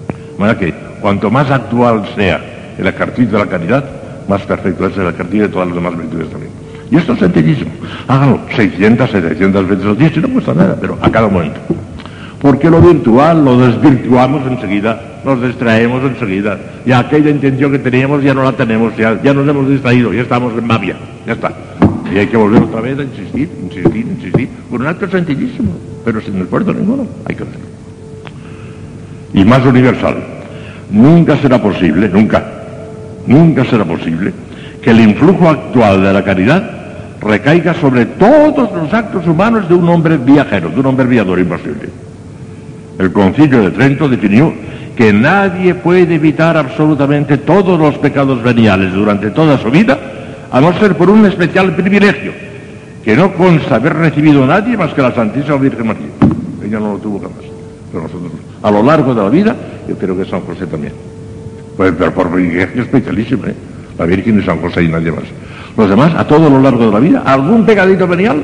De 0.08 0.40
manera 0.40 0.60
que 0.60 0.74
cuanto 1.02 1.30
más 1.30 1.50
actual 1.52 2.04
sea 2.16 2.42
el 2.78 2.88
ejercicio 2.88 3.38
de 3.38 3.46
la 3.46 3.50
caridad, 3.50 3.84
más 4.28 4.42
perfecto 4.42 4.88
es 4.88 4.98
el 4.98 5.08
ejercicio 5.08 5.44
de 5.44 5.50
todas 5.50 5.68
las 5.68 5.76
demás 5.76 5.98
virtudes 5.98 6.30
también. 6.30 6.52
Y 6.92 6.98
esto 6.98 7.14
es 7.14 7.20
sencillísimo. 7.20 7.72
Háganlo 8.08 8.40
600, 8.56 9.10
700 9.10 9.68
veces 9.68 9.86
al 9.86 9.98
día, 9.98 10.12
si 10.14 10.20
no 10.20 10.30
cuesta 10.30 10.54
nada, 10.54 10.78
pero 10.80 10.98
a 11.02 11.12
cada 11.12 11.28
momento. 11.28 11.60
Porque 12.40 12.70
lo 12.70 12.82
virtual 12.82 13.44
lo 13.44 13.58
desvirtuamos 13.58 14.46
enseguida, 14.46 15.02
nos 15.24 15.42
distraemos 15.42 16.04
enseguida. 16.04 16.58
Y 16.86 16.92
aquella 16.92 17.30
intención 17.30 17.72
que 17.72 17.80
teníamos 17.80 18.22
ya 18.22 18.34
no 18.34 18.44
la 18.44 18.52
tenemos, 18.52 18.96
ya, 18.98 19.20
ya 19.24 19.34
nos 19.34 19.48
hemos 19.48 19.70
distraído, 19.70 20.14
ya 20.14 20.22
estamos 20.22 20.54
en 20.58 20.68
mavia, 20.68 20.96
ya 21.26 21.34
está. 21.34 21.52
Y 22.14 22.20
hay 22.20 22.28
que 22.28 22.38
volver 22.38 22.62
otra 22.62 22.82
vez 22.82 23.00
a 23.00 23.04
insistir, 23.04 23.50
insistir, 23.64 24.06
insistir, 24.06 24.50
con 24.70 24.82
un 24.82 24.88
acto 24.88 25.10
sencillísimo, 25.10 25.72
pero 26.06 26.22
sin 26.22 26.40
esfuerzo 26.40 26.72
ninguno, 26.72 27.08
hay 27.26 27.36
que 27.36 27.44
hacerlo. 27.44 27.66
Y 29.34 29.44
más 29.44 29.66
universal, 29.66 30.18
nunca 30.92 31.36
será 31.38 31.60
posible, 31.60 32.08
nunca, 32.10 32.46
nunca 33.26 33.66
será 33.66 33.84
posible 33.84 34.32
que 34.80 34.92
el 34.92 35.00
influjo 35.00 35.50
actual 35.50 36.04
de 36.04 36.14
la 36.14 36.24
caridad 36.24 36.70
recaiga 37.20 37.74
sobre 37.74 38.06
todos 38.06 38.72
los 38.72 38.94
actos 38.94 39.26
humanos 39.26 39.68
de 39.68 39.74
un 39.74 39.90
hombre 39.90 40.18
viajero, 40.18 40.70
de 40.70 40.80
un 40.80 40.86
hombre 40.86 41.08
viador 41.08 41.40
imposible. 41.40 41.90
El 43.00 43.12
concilio 43.12 43.64
de 43.64 43.72
Trento 43.72 44.08
definió 44.08 44.54
que 44.96 45.12
nadie 45.12 45.74
puede 45.74 46.14
evitar 46.14 46.58
absolutamente 46.58 47.40
todos 47.40 47.80
los 47.80 47.98
pecados 47.98 48.44
veniales 48.44 48.94
durante 48.94 49.32
toda 49.32 49.58
su 49.58 49.72
vida, 49.72 49.98
a 50.54 50.62
no 50.62 50.72
ser 50.80 50.96
por 50.96 51.10
un 51.10 51.26
especial 51.26 51.76
privilegio, 51.76 52.32
que 53.04 53.18
no 53.18 53.34
consta 53.34 53.76
haber 53.76 53.96
recibido 53.96 54.46
nadie 54.46 54.78
más 54.78 54.94
que 54.94 55.02
la 55.02 55.12
Santísima 55.12 55.58
Virgen 55.58 55.88
María. 55.88 56.06
Ella 56.64 56.80
no 56.80 56.94
lo 56.94 57.00
tuvo 57.00 57.20
jamás, 57.20 57.44
pero 57.92 58.04
nosotros, 58.04 58.32
a 58.62 58.70
lo 58.70 58.84
largo 58.84 59.16
de 59.16 59.24
la 59.24 59.30
vida, 59.30 59.56
yo 59.90 59.98
creo 59.98 60.16
que 60.16 60.26
San 60.26 60.42
José 60.42 60.68
también. 60.68 60.94
Pues, 61.76 61.92
pero 61.98 62.14
por 62.14 62.30
privilegio 62.30 62.84
especialísimo, 62.84 63.48
¿eh? 63.48 63.56
la 63.98 64.06
Virgen 64.06 64.40
y 64.40 64.44
San 64.44 64.60
José 64.60 64.84
y 64.84 64.90
nadie 64.90 65.12
más. 65.12 65.24
Los 65.76 65.90
demás, 65.90 66.14
a 66.16 66.28
todo 66.28 66.48
lo 66.48 66.62
largo 66.62 66.86
de 66.86 66.92
la 66.92 67.00
vida, 67.00 67.24
algún 67.26 67.66
pegadito 67.66 68.08
venial, 68.08 68.44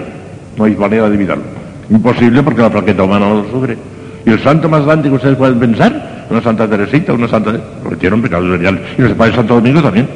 no 0.58 0.63
hay 0.63 0.75
manera 0.75 1.08
de 1.08 1.15
evitarlo. 1.15 1.43
Imposible 1.92 2.42
porque 2.42 2.63
la 2.63 2.72
plaqueta 2.72 3.03
humana 3.03 3.29
no 3.29 3.43
lo 3.43 3.51
sufre. 3.51 3.77
Y 4.25 4.31
el 4.31 4.40
santo 4.40 4.67
más 4.67 4.83
grande 4.83 5.09
que 5.09 5.15
ustedes 5.15 5.38
pueden 5.38 5.59
pensar, 5.59 6.25
una 6.27 6.42
Santa 6.42 6.67
Teresita, 6.67 7.13
una 7.13 7.27
Santa... 7.27 7.53
cometieron 7.83 8.19
pecados 8.19 8.49
veniales. 8.49 8.81
Y 8.97 9.03
los 9.03 9.11
padres 9.11 9.35
Santo 9.35 9.53
Domingo 9.53 9.83
también. 9.83 10.08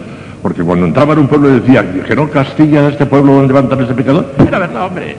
Porque 0.43 0.61
cuando 0.61 0.85
entraba 0.85 1.13
en 1.13 1.19
un 1.19 1.27
pueblo 1.27 1.49
y 1.49 1.61
decía 1.61 1.89
que 2.03 2.15
no 2.15 2.29
castiga 2.29 2.81
a 2.81 2.89
este 2.89 3.05
pueblo 3.05 3.31
donde 3.31 3.47
levantan 3.47 3.81
ese 3.81 3.93
pecador, 3.93 4.29
era 4.45 4.59
verdad, 4.59 4.87
hombre. 4.87 5.15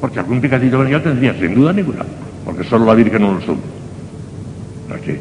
Porque 0.00 0.18
algún 0.18 0.40
pecadito 0.40 0.80
venial 0.80 1.02
tendría, 1.02 1.32
sin 1.34 1.54
duda 1.54 1.72
ninguna. 1.72 2.04
Porque 2.44 2.64
solo 2.64 2.84
la 2.84 2.94
Virgen 2.94 3.22
no 3.22 3.34
lo 3.34 3.40
sube. 3.40 3.58
Aquí. 4.92 5.16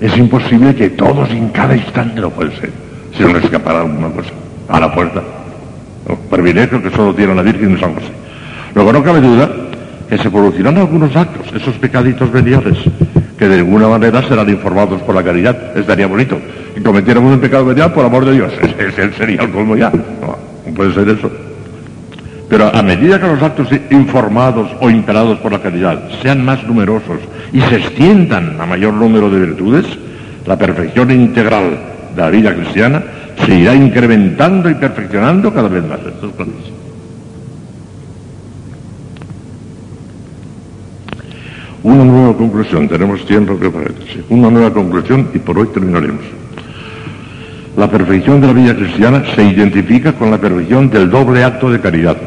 Es 0.00 0.16
imposible 0.18 0.74
que 0.74 0.90
todos 0.90 1.30
en 1.30 1.48
cada 1.48 1.74
instante 1.74 2.20
no 2.20 2.28
puede 2.30 2.54
ser. 2.60 2.70
Si 3.16 3.24
no 3.24 3.38
escapará 3.38 3.80
alguna 3.80 4.10
cosa. 4.10 4.30
A 4.68 4.78
la 4.78 4.94
puerta. 4.94 5.22
¿No? 6.06 6.14
Privilegio 6.30 6.82
que 6.82 6.90
solo 6.90 7.14
tiene 7.14 7.34
la 7.34 7.42
Virgen 7.42 7.74
de 7.74 7.80
San 7.80 7.94
José. 7.94 8.12
Luego 8.74 8.92
no 8.92 9.02
cabe 9.02 9.22
duda 9.22 9.50
que 10.10 10.18
se 10.18 10.30
producirán 10.30 10.76
algunos 10.76 11.14
actos, 11.16 11.46
esos 11.54 11.74
pecaditos 11.76 12.30
veniales, 12.30 12.78
que 13.38 13.48
de 13.48 13.58
alguna 13.58 13.88
manera 13.88 14.26
serán 14.28 14.48
informados 14.48 15.00
por 15.02 15.14
la 15.14 15.22
caridad. 15.22 15.76
Estaría 15.76 16.06
bonito. 16.06 16.38
Y 16.76 16.80
cometiéramos 16.80 17.32
un 17.32 17.40
pecado 17.40 17.66
venial 17.66 17.92
por 17.92 18.04
amor 18.04 18.24
de 18.24 18.32
Dios. 18.32 18.52
Ese 18.78 19.12
sería 19.12 19.42
el 19.42 19.50
colmo 19.50 19.76
ya. 19.76 19.90
No, 19.90 20.74
puede 20.74 20.92
ser 20.92 21.08
eso. 21.08 21.30
Pero 22.48 22.74
a 22.74 22.82
medida 22.82 23.20
que 23.20 23.26
los 23.26 23.42
actos 23.42 23.68
informados 23.90 24.70
o 24.80 24.90
imperados 24.90 25.38
por 25.38 25.52
la 25.52 25.60
caridad 25.60 26.00
sean 26.22 26.44
más 26.44 26.66
numerosos 26.66 27.18
y 27.52 27.60
se 27.60 27.76
extiendan 27.76 28.58
a 28.60 28.66
mayor 28.66 28.94
número 28.94 29.28
de 29.30 29.40
virtudes, 29.40 29.84
la 30.46 30.56
perfección 30.56 31.10
integral 31.10 31.78
de 32.16 32.22
la 32.22 32.30
vida 32.30 32.54
cristiana 32.54 33.02
se 33.44 33.54
irá 33.54 33.74
incrementando 33.74 34.70
y 34.70 34.74
perfeccionando 34.74 35.52
cada 35.52 35.68
vez 35.68 35.84
más. 35.84 36.00
Esto 36.00 36.32
es. 36.38 36.77
Una 41.88 42.04
nueva 42.04 42.36
conclusión, 42.36 42.86
tenemos 42.86 43.24
tiempo 43.24 43.58
que 43.58 43.70
para 43.70 43.88
sí. 43.88 44.22
Una 44.28 44.50
nueva 44.50 44.70
conclusión 44.70 45.30
y 45.32 45.38
por 45.38 45.58
hoy 45.58 45.68
terminaremos. 45.68 46.20
La 47.78 47.90
perfección 47.90 48.42
de 48.42 48.46
la 48.46 48.52
vida 48.52 48.76
cristiana 48.76 49.24
se 49.34 49.42
identifica 49.42 50.12
con 50.12 50.30
la 50.30 50.36
perfección 50.36 50.90
del 50.90 51.08
doble 51.08 51.42
acto 51.42 51.70
de 51.70 51.80
caridad, 51.80 52.18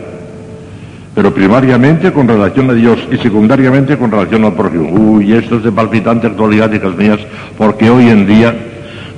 pero 1.13 1.31
primariamente 1.31 2.11
con 2.11 2.27
relación 2.27 2.71
a 2.71 2.73
Dios 2.73 3.07
y 3.11 3.17
secundariamente 3.17 3.99
con 3.99 4.09
relación 4.09 4.45
al 4.45 4.55
prójimo. 4.55 4.89
Uy, 4.93 5.31
esto 5.33 5.57
es 5.57 5.63
de 5.63 5.71
palpitante 5.71 6.25
actualidad, 6.25 6.73
hijas 6.73 6.95
mías, 6.95 7.19
porque 7.55 7.91
hoy 7.91 8.09
en 8.09 8.25
día 8.25 8.55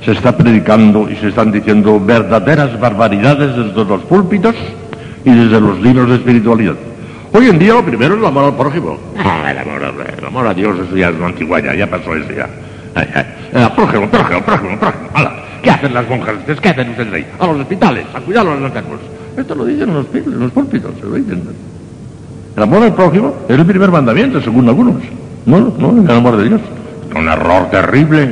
se 0.04 0.12
está 0.12 0.36
predicando 0.36 1.08
y 1.10 1.16
se 1.16 1.28
están 1.28 1.52
diciendo 1.52 1.98
verdaderas 1.98 2.78
barbaridades 2.78 3.56
desde 3.56 3.82
los 3.82 4.02
púlpitos 4.02 4.54
y 5.24 5.30
desde 5.30 5.58
los 5.58 5.80
libros 5.80 6.10
de 6.10 6.16
espiritualidad. 6.16 6.74
Hoy 7.36 7.48
en 7.48 7.58
día 7.58 7.74
lo 7.74 7.84
primero 7.84 8.14
es 8.14 8.20
el 8.20 8.26
amor 8.26 8.44
al 8.44 8.54
prójimo. 8.54 8.96
Ah, 9.18 9.50
el, 9.50 9.58
amor, 10.24 10.46
a 10.46 10.54
Dios 10.54 10.78
eso 10.78 10.96
ya 10.96 11.08
es 11.08 11.16
una 11.16 11.74
ya 11.74 11.90
pasó 11.90 12.14
eso 12.14 12.32
ya. 12.32 12.48
Ay, 12.94 13.08
ay. 13.12 13.24
El 13.52 13.70
prójimo, 13.72 14.08
prójimo, 14.08 14.40
prójimo, 14.42 14.78
prójimo. 14.78 15.08
¿Qué 15.60 15.70
hacen 15.70 15.94
las 15.94 16.08
monjas? 16.08 16.36
¿Qué 16.46 16.68
hacen 16.68 16.90
ustedes 16.90 17.12
ahí? 17.12 17.26
A 17.40 17.46
los 17.48 17.58
hospitales, 17.58 18.06
a 18.14 18.20
cuidar 18.20 18.46
a 18.46 18.54
los 18.54 18.62
enfermos. 18.62 19.00
Esto 19.36 19.52
lo 19.56 19.64
dicen 19.64 19.88
en 19.88 19.94
los, 19.96 20.06
los 20.26 20.52
púlpitos, 20.52 20.92
se 21.00 21.06
lo 21.06 21.14
dicen. 21.16 21.42
El 22.56 22.62
amor 22.62 22.84
al 22.84 22.94
prójimo 22.94 23.34
es 23.48 23.58
el 23.58 23.66
primer 23.66 23.90
mandamiento, 23.90 24.40
según 24.40 24.68
algunos. 24.68 25.02
No, 25.44 25.74
no, 25.76 26.02
el 26.08 26.16
amor 26.16 26.36
de 26.36 26.48
Dios. 26.50 26.60
Un 27.16 27.28
error 27.28 27.68
terrible. 27.68 28.28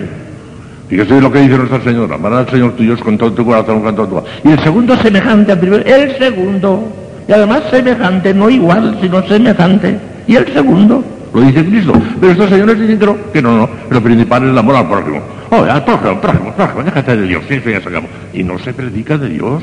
Fíjese 0.86 1.20
lo 1.20 1.32
que 1.32 1.40
dice 1.40 1.58
nuestra 1.58 1.80
Señora. 1.80 2.14
Amarás 2.14 2.46
al 2.46 2.50
Señor 2.50 2.72
tuyo 2.76 2.96
con 3.00 3.18
todo 3.18 3.32
tu 3.32 3.44
corazón, 3.44 3.82
con 3.82 3.96
todo 3.96 4.06
tu 4.06 4.18
alma. 4.18 4.28
Y 4.44 4.52
el 4.52 4.60
segundo 4.60 4.96
semejante 4.96 5.50
al 5.50 5.58
primero. 5.58 5.84
El 5.84 6.16
segundo. 6.18 7.02
Y 7.32 7.34
además 7.34 7.62
semejante, 7.70 8.34
no 8.34 8.50
igual, 8.50 8.98
sino 9.00 9.22
semejante. 9.22 9.98
Y 10.26 10.36
el 10.36 10.52
segundo, 10.52 11.02
lo 11.32 11.40
dice 11.40 11.64
Cristo. 11.64 11.94
Pero 12.20 12.32
estos 12.32 12.50
señores 12.50 12.78
dicen 12.78 12.98
que 12.98 13.06
no, 13.06 13.16
que 13.32 13.40
no, 13.40 13.56
no. 13.56 13.70
Lo 13.88 14.02
principal 14.02 14.42
es 14.42 14.50
el 14.50 14.58
amor 14.58 14.76
al 14.76 14.86
prójimo. 14.86 15.22
Al 15.50 16.84
déjate 16.84 17.16
de 17.16 17.26
Dios. 17.28 17.42
Eso 17.48 17.70
ya 17.70 17.80
se 17.80 17.88
acabó. 17.88 18.06
Y 18.34 18.42
no 18.42 18.58
se 18.58 18.74
predica 18.74 19.16
de 19.16 19.30
Dios. 19.30 19.62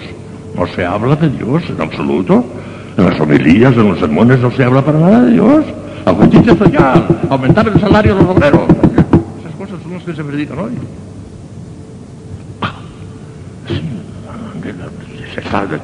No 0.57 0.65
se 0.65 0.83
habla 0.83 1.15
de 1.15 1.29
Dios 1.29 1.61
en 1.69 1.79
absoluto. 1.79 2.43
En 2.97 3.05
las 3.05 3.19
homilías, 3.19 3.73
en 3.73 3.89
los 3.89 3.99
sermones 3.99 4.39
no 4.39 4.49
se 4.49 4.63
habla 4.63 4.83
para 4.83 4.97
nada 4.97 5.21
de 5.25 5.33
Dios. 5.33 5.63
La 6.07 6.13
justicia 6.15 6.57
social, 6.57 7.05
aumentar 7.29 7.67
el 7.67 7.79
salario 7.79 8.15
de 8.15 8.21
los 8.23 8.31
obreros. 8.31 8.61
Esas 9.41 9.55
cosas 9.59 9.79
son 9.83 9.93
las 9.93 10.03
que 10.03 10.15
se 10.15 10.23
predican 10.23 10.57
hoy. 10.57 10.71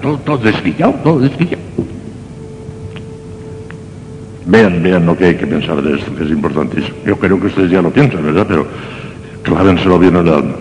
Todo, 0.02 0.18
todo 0.20 0.38
desquillado, 0.38 0.94
todo 1.04 1.20
desquillado. 1.20 1.62
Vean, 4.46 4.84
vean 4.84 5.06
lo 5.06 5.18
que 5.18 5.26
hay 5.26 5.36
que 5.36 5.48
pensar 5.48 5.82
de 5.82 5.98
esto, 5.98 6.16
que 6.16 6.24
es 6.24 6.30
importantísimo. 6.30 6.96
Yo 7.06 7.18
creo 7.18 7.40
que 7.40 7.48
ustedes 7.48 7.72
ya 7.72 7.82
lo 7.82 7.90
piensan, 7.90 8.24
¿verdad? 8.24 8.46
Pero 8.48 8.68
clávenselo 9.44 9.98
bien 9.98 10.16
en 10.16 10.28
el 10.28 10.34
alma. 10.34 10.56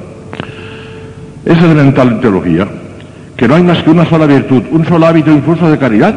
Es 1.44 1.59
elemental 1.59 2.09
en 2.09 2.21
teología 2.21 2.69
que 3.37 3.49
no 3.49 3.57
hay 3.57 3.62
más 3.62 3.83
que 3.83 3.91
una 3.91 4.09
sola 4.09 4.27
virtud, 4.27 4.62
un 4.71 4.87
solo 4.87 5.07
hábito 5.07 5.31
infuso 5.31 5.71
de 5.71 5.77
caridad 5.77 6.15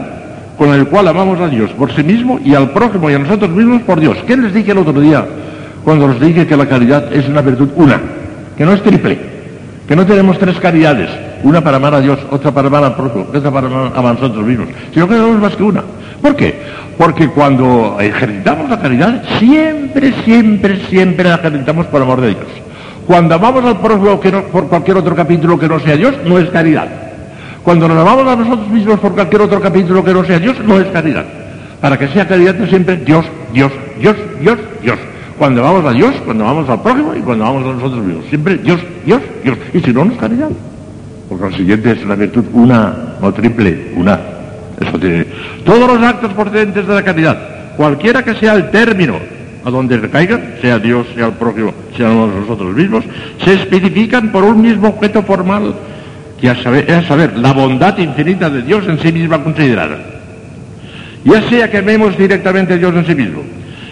con 0.58 0.74
el 0.74 0.88
cual 0.88 1.08
amamos 1.08 1.40
a 1.40 1.50
Dios 1.50 1.72
por 1.72 1.94
sí 1.94 2.04
mismo 2.04 2.40
y 2.44 2.56
al 2.56 2.72
prójimo 2.72 3.10
y 3.10 3.14
a 3.14 3.20
nosotros 3.20 3.52
mismos 3.52 3.82
por 3.82 4.00
Dios. 4.00 4.18
¿Qué 4.26 4.38
les 4.38 4.54
dije 4.54 4.72
el 4.72 4.78
otro 4.78 5.00
día 5.00 5.26
cuando 5.84 6.08
les 6.08 6.20
dije 6.20 6.48
que 6.48 6.56
la 6.56 6.68
caridad 6.68 7.14
es 7.14 7.28
una 7.28 7.42
virtud 7.42 7.70
una, 7.76 8.00
que 8.58 8.66
no 8.66 8.74
es 8.74 8.82
triple, 8.82 9.37
que 9.88 9.96
no 9.96 10.06
tenemos 10.06 10.38
tres 10.38 10.58
caridades, 10.60 11.10
una 11.44 11.62
para 11.62 11.78
amar 11.78 11.96
a 11.96 12.02
Dios, 12.02 12.20
otra 12.30 12.52
para 12.52 12.68
amar 12.68 12.84
al 12.84 12.96
prójimo, 12.96 13.28
otra 13.34 13.52
para 13.52 13.68
amar 13.68 13.96
a 13.96 14.14
nosotros 14.14 14.46
mismos, 14.46 14.68
sino 14.94 15.08
que 15.08 15.16
tenemos 15.16 15.40
más 15.40 15.56
que 15.56 15.64
una. 15.64 15.84
¿Por 16.22 16.36
qué? 16.36 16.60
Porque 16.98 17.30
cuando 17.30 17.98
ejercitamos 18.00 18.70
la 18.70 18.80
caridad, 18.80 19.24
siempre, 19.40 20.14
siempre, 20.26 20.82
siempre 20.90 21.30
la 21.30 21.36
ejercitamos 21.36 21.86
por 21.86 22.02
amor 22.02 22.22
de 22.22 22.30
Dios. 22.30 22.48
Cuando 23.06 23.36
amamos 23.36 23.64
al 23.64 23.80
prójimo 23.80 24.20
por 24.52 24.68
cualquier 24.68 24.98
otro 24.98 25.16
capítulo 25.16 25.58
que 25.58 25.70
no 25.70 25.80
sea 25.80 25.96
Dios, 25.96 26.16
no 26.26 26.38
es 26.38 26.50
caridad. 26.50 26.88
Cuando 27.64 27.88
nos 27.88 27.98
amamos 27.98 28.28
a 28.28 28.36
nosotros 28.36 28.68
mismos 28.70 29.00
por 29.00 29.14
cualquier 29.14 29.44
otro 29.44 29.62
capítulo 29.62 30.04
que 30.04 30.14
no 30.14 30.26
sea 30.26 30.40
Dios, 30.40 30.58
no 30.66 30.80
es 30.80 30.88
caridad. 30.88 31.26
Para 31.80 31.98
que 31.98 32.08
sea 32.10 32.28
caridad 32.28 32.56
siempre 32.68 32.98
Dios, 32.98 33.26
Dios, 33.54 33.72
Dios, 34.00 34.16
Dios, 34.42 34.58
Dios. 34.82 34.98
Cuando 35.38 35.62
vamos 35.62 35.86
a 35.86 35.94
Dios, 35.94 36.16
cuando 36.26 36.44
vamos 36.44 36.68
al 36.70 36.82
prójimo 36.82 37.14
y 37.16 37.20
cuando 37.20 37.44
vamos 37.44 37.64
a 37.64 37.74
nosotros 37.74 38.04
mismos. 38.04 38.26
Siempre 38.28 38.58
Dios, 38.58 38.80
Dios, 39.06 39.22
Dios. 39.44 39.58
Y 39.74 39.80
si 39.80 39.94
no, 39.94 40.06
no 40.06 40.14
es 40.14 40.18
caridad. 40.18 40.50
Por 41.30 41.40
consiguiente 41.40 41.92
es 41.92 42.04
una 42.04 42.16
virtud 42.16 42.46
una, 42.54 42.94
no 43.22 43.34
triple, 43.34 43.92
una. 43.96 44.20
Eso 44.80 44.98
tiene. 45.00 45.26
Todos 45.66 45.88
los 45.88 46.02
actos 46.02 46.34
procedentes 46.34 46.88
de 46.88 46.94
la 46.94 47.04
caridad, 47.04 47.76
cualquiera 47.76 48.24
que 48.24 48.36
sea 48.36 48.54
el 48.54 48.70
término 48.72 49.16
a 49.68 49.70
donde 49.70 49.98
recaigan, 49.98 50.56
sea 50.62 50.80
Dios, 50.80 51.08
sea 51.14 51.28
el 51.28 51.34
prójimo, 51.34 51.74
sea 51.96 52.08
nosotros 52.08 52.74
mismos, 52.74 53.04
se 53.44 53.56
especifican 53.56 54.32
por 54.32 54.44
un 54.44 54.62
mismo 54.62 54.88
objeto 54.88 55.22
formal, 55.24 55.76
que 56.40 56.48
es 56.48 56.58
a 56.58 57.04
saber, 57.04 57.38
la 57.38 57.52
bondad 57.52 57.98
infinita 57.98 58.50
de 58.50 58.62
Dios 58.62 58.88
en 58.88 59.00
sí 59.00 59.12
misma 59.12 59.44
considerada. 59.44 59.98
Ya 61.26 61.50
sea 61.50 61.70
que 61.70 61.80
amemos 61.80 62.18
directamente 62.18 62.76
a 62.76 62.78
Dios 62.78 62.96
en 62.96 63.06
sí 63.06 63.16
mismo, 63.16 63.42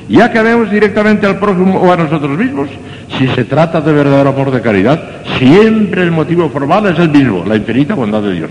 ya 0.07 0.31
que 0.31 0.39
amemos 0.39 0.69
directamente 0.69 1.25
al 1.25 1.39
prójimo 1.39 1.79
o 1.79 1.91
a 1.91 1.97
nosotros 1.97 2.37
mismos, 2.37 2.69
si 3.17 3.27
se 3.27 3.43
trata 3.45 3.81
de 3.81 3.93
verdadero 3.93 4.29
amor 4.29 4.51
de 4.51 4.61
caridad, 4.61 5.01
siempre 5.37 6.03
el 6.03 6.11
motivo 6.11 6.49
formal 6.49 6.85
es 6.87 6.99
el 6.99 7.09
mismo, 7.09 7.43
la 7.45 7.55
infinita 7.55 7.95
bondad 7.95 8.21
de 8.21 8.33
Dios. 8.33 8.49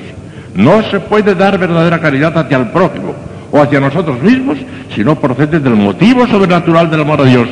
No 0.54 0.82
se 0.90 1.00
puede 1.00 1.34
dar 1.34 1.58
verdadera 1.58 2.00
caridad 2.00 2.36
hacia 2.36 2.58
el 2.58 2.68
prójimo 2.68 3.14
o 3.50 3.60
hacia 3.60 3.80
nosotros 3.80 4.20
mismos 4.22 4.58
si 4.94 5.04
no 5.04 5.16
procede 5.16 5.60
del 5.60 5.74
motivo 5.74 6.26
sobrenatural 6.26 6.90
del 6.90 7.00
amor 7.00 7.20
a 7.20 7.24
Dios. 7.24 7.48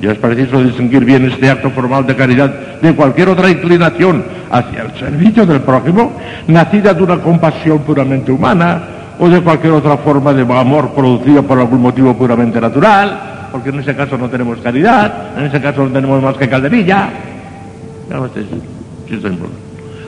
Y 0.00 0.06
es 0.06 0.18
preciso 0.18 0.62
distinguir 0.62 1.04
bien 1.04 1.30
este 1.30 1.48
acto 1.48 1.70
formal 1.70 2.06
de 2.06 2.16
caridad 2.16 2.50
de 2.80 2.94
cualquier 2.94 3.28
otra 3.28 3.48
inclinación 3.48 4.24
hacia 4.50 4.82
el 4.82 4.98
servicio 4.98 5.46
del 5.46 5.60
prójimo, 5.60 6.12
nacida 6.48 6.92
de 6.92 7.02
una 7.02 7.18
compasión 7.18 7.78
puramente 7.80 8.32
humana 8.32 8.82
o 9.18 9.28
de 9.28 9.40
cualquier 9.40 9.74
otra 9.74 9.96
forma 9.98 10.32
de 10.32 10.42
amor 10.42 10.90
producida 10.94 11.42
por 11.42 11.58
algún 11.58 11.80
motivo 11.80 12.16
puramente 12.16 12.60
natural, 12.60 13.41
porque 13.52 13.68
en 13.68 13.80
ese 13.80 13.94
caso 13.94 14.16
no 14.16 14.30
tenemos 14.30 14.58
caridad, 14.58 15.38
en 15.38 15.44
ese 15.44 15.60
caso 15.60 15.84
no 15.84 15.90
tenemos 15.90 16.22
más 16.22 16.36
que 16.36 16.48
calderilla. 16.48 17.10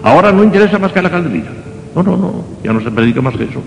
Ahora 0.03 0.33
no 0.33 0.43
interesa 0.43 0.79
más 0.79 0.93
que 0.93 1.03
la 1.03 1.11
calderilla. 1.11 1.51
No, 1.95 2.03
no, 2.03 2.17
no, 2.17 2.45
ya 2.65 2.73
no 2.73 2.81
se 2.81 2.91
predica 2.91 3.21
más 3.21 3.37
que 3.37 3.45
eso. 3.45 3.63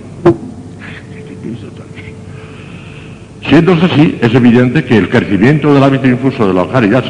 Siendo 3.47 3.74
así, 3.74 4.17
es 4.22 4.33
evidente 4.33 4.83
que 4.83 4.97
el 4.97 5.10
crecimiento 5.10 5.74
del 5.74 5.81
hábito 5.81 6.08
infuso 6.08 6.47
de 6.47 6.53
la 6.53 6.67
caridad 6.67 7.03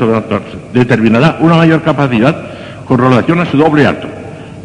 determinará 0.71 1.37
una 1.39 1.55
mayor 1.55 1.81
capacidad 1.81 2.35
con 2.85 2.99
relación 2.99 3.39
a 3.39 3.45
su 3.49 3.57
doble 3.57 3.87
acto. 3.87 4.07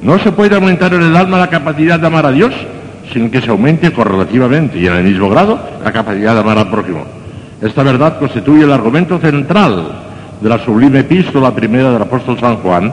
No 0.03 0.19
se 0.19 0.33
puede 0.33 0.55
aumentar 0.55 0.93
en 0.93 1.03
el 1.03 1.17
alma 1.17 1.39
la 1.39 1.49
capacidad 1.49 1.99
de 1.99 2.07
amar 2.07 2.27
a 2.27 2.33
Dios 2.33 2.53
sin 3.13 3.31
que 3.31 3.41
se 3.41 3.51
aumente 3.51 3.91
correlativamente 3.93 4.79
y 4.79 4.87
en 4.87 4.95
el 4.95 5.05
mismo 5.05 5.31
grado 5.31 5.59
la 5.83 5.93
capacidad 5.93 6.35
de 6.35 6.41
amar 6.41 6.59
al 6.59 6.71
prójimo. 6.71 7.22
Esta 7.63 7.83
verdad 7.83 8.19
constituye 8.19 8.65
el 8.65 8.73
argumento 8.73 9.19
central 9.19 9.87
de 10.41 10.49
la 10.49 10.59
sublime 10.65 11.01
epístola 11.01 11.55
primera 11.55 11.93
del 11.93 12.03
apóstol 12.03 12.39
San 12.39 12.57
Juan, 12.57 12.93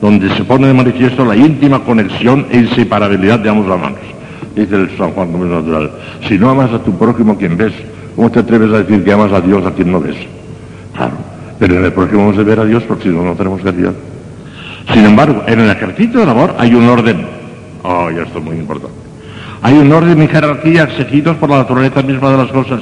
donde 0.00 0.34
se 0.36 0.44
pone 0.44 0.66
de 0.66 0.74
manifiesto 0.74 1.24
la 1.24 1.36
íntima 1.36 1.80
conexión 1.80 2.46
e 2.50 2.58
inseparabilidad 2.58 3.38
de 3.38 3.48
ambos 3.48 3.66
manos. 3.66 4.00
Dice 4.54 4.74
el 4.74 4.96
San 4.98 5.12
Juan 5.12 5.32
como 5.32 5.44
es 5.44 5.50
natural, 5.50 5.90
si 6.26 6.36
no 6.36 6.50
amas 6.50 6.72
a 6.72 6.82
tu 6.82 6.98
prójimo 6.98 7.38
quien 7.38 7.56
ves, 7.56 7.72
¿Cómo 8.18 8.32
te 8.32 8.40
atreves 8.40 8.72
a 8.72 8.78
decir 8.78 9.04
que 9.04 9.12
amas 9.12 9.30
a 9.30 9.40
Dios 9.40 9.64
a 9.64 9.70
quien 9.70 9.92
no 9.92 10.00
ves? 10.00 10.16
Claro, 10.92 11.12
pero 11.56 11.76
en 11.78 11.84
el 11.84 11.92
próximo 11.92 12.22
vamos 12.26 12.36
a 12.36 12.42
ver 12.42 12.58
a 12.58 12.64
Dios 12.64 12.82
porque 12.82 13.04
si 13.04 13.10
no, 13.10 13.22
no 13.22 13.36
tenemos 13.36 13.62
caridad. 13.62 13.92
Sin 14.92 15.04
embargo, 15.04 15.44
en 15.46 15.60
el 15.60 15.70
ejercicio 15.70 16.18
del 16.18 16.28
amor 16.28 16.52
hay 16.58 16.74
un 16.74 16.88
orden. 16.88 17.24
Oh, 17.84 18.10
ya 18.10 18.22
esto 18.22 18.40
es 18.40 18.44
muy 18.44 18.56
importante. 18.56 18.96
Hay 19.62 19.78
un 19.78 19.92
orden 19.92 20.20
y 20.20 20.26
jerarquía 20.26 20.82
exigidos 20.82 21.36
por 21.36 21.48
la 21.48 21.58
naturaleza 21.58 22.02
misma 22.02 22.32
de 22.32 22.36
las 22.38 22.48
cosas. 22.48 22.80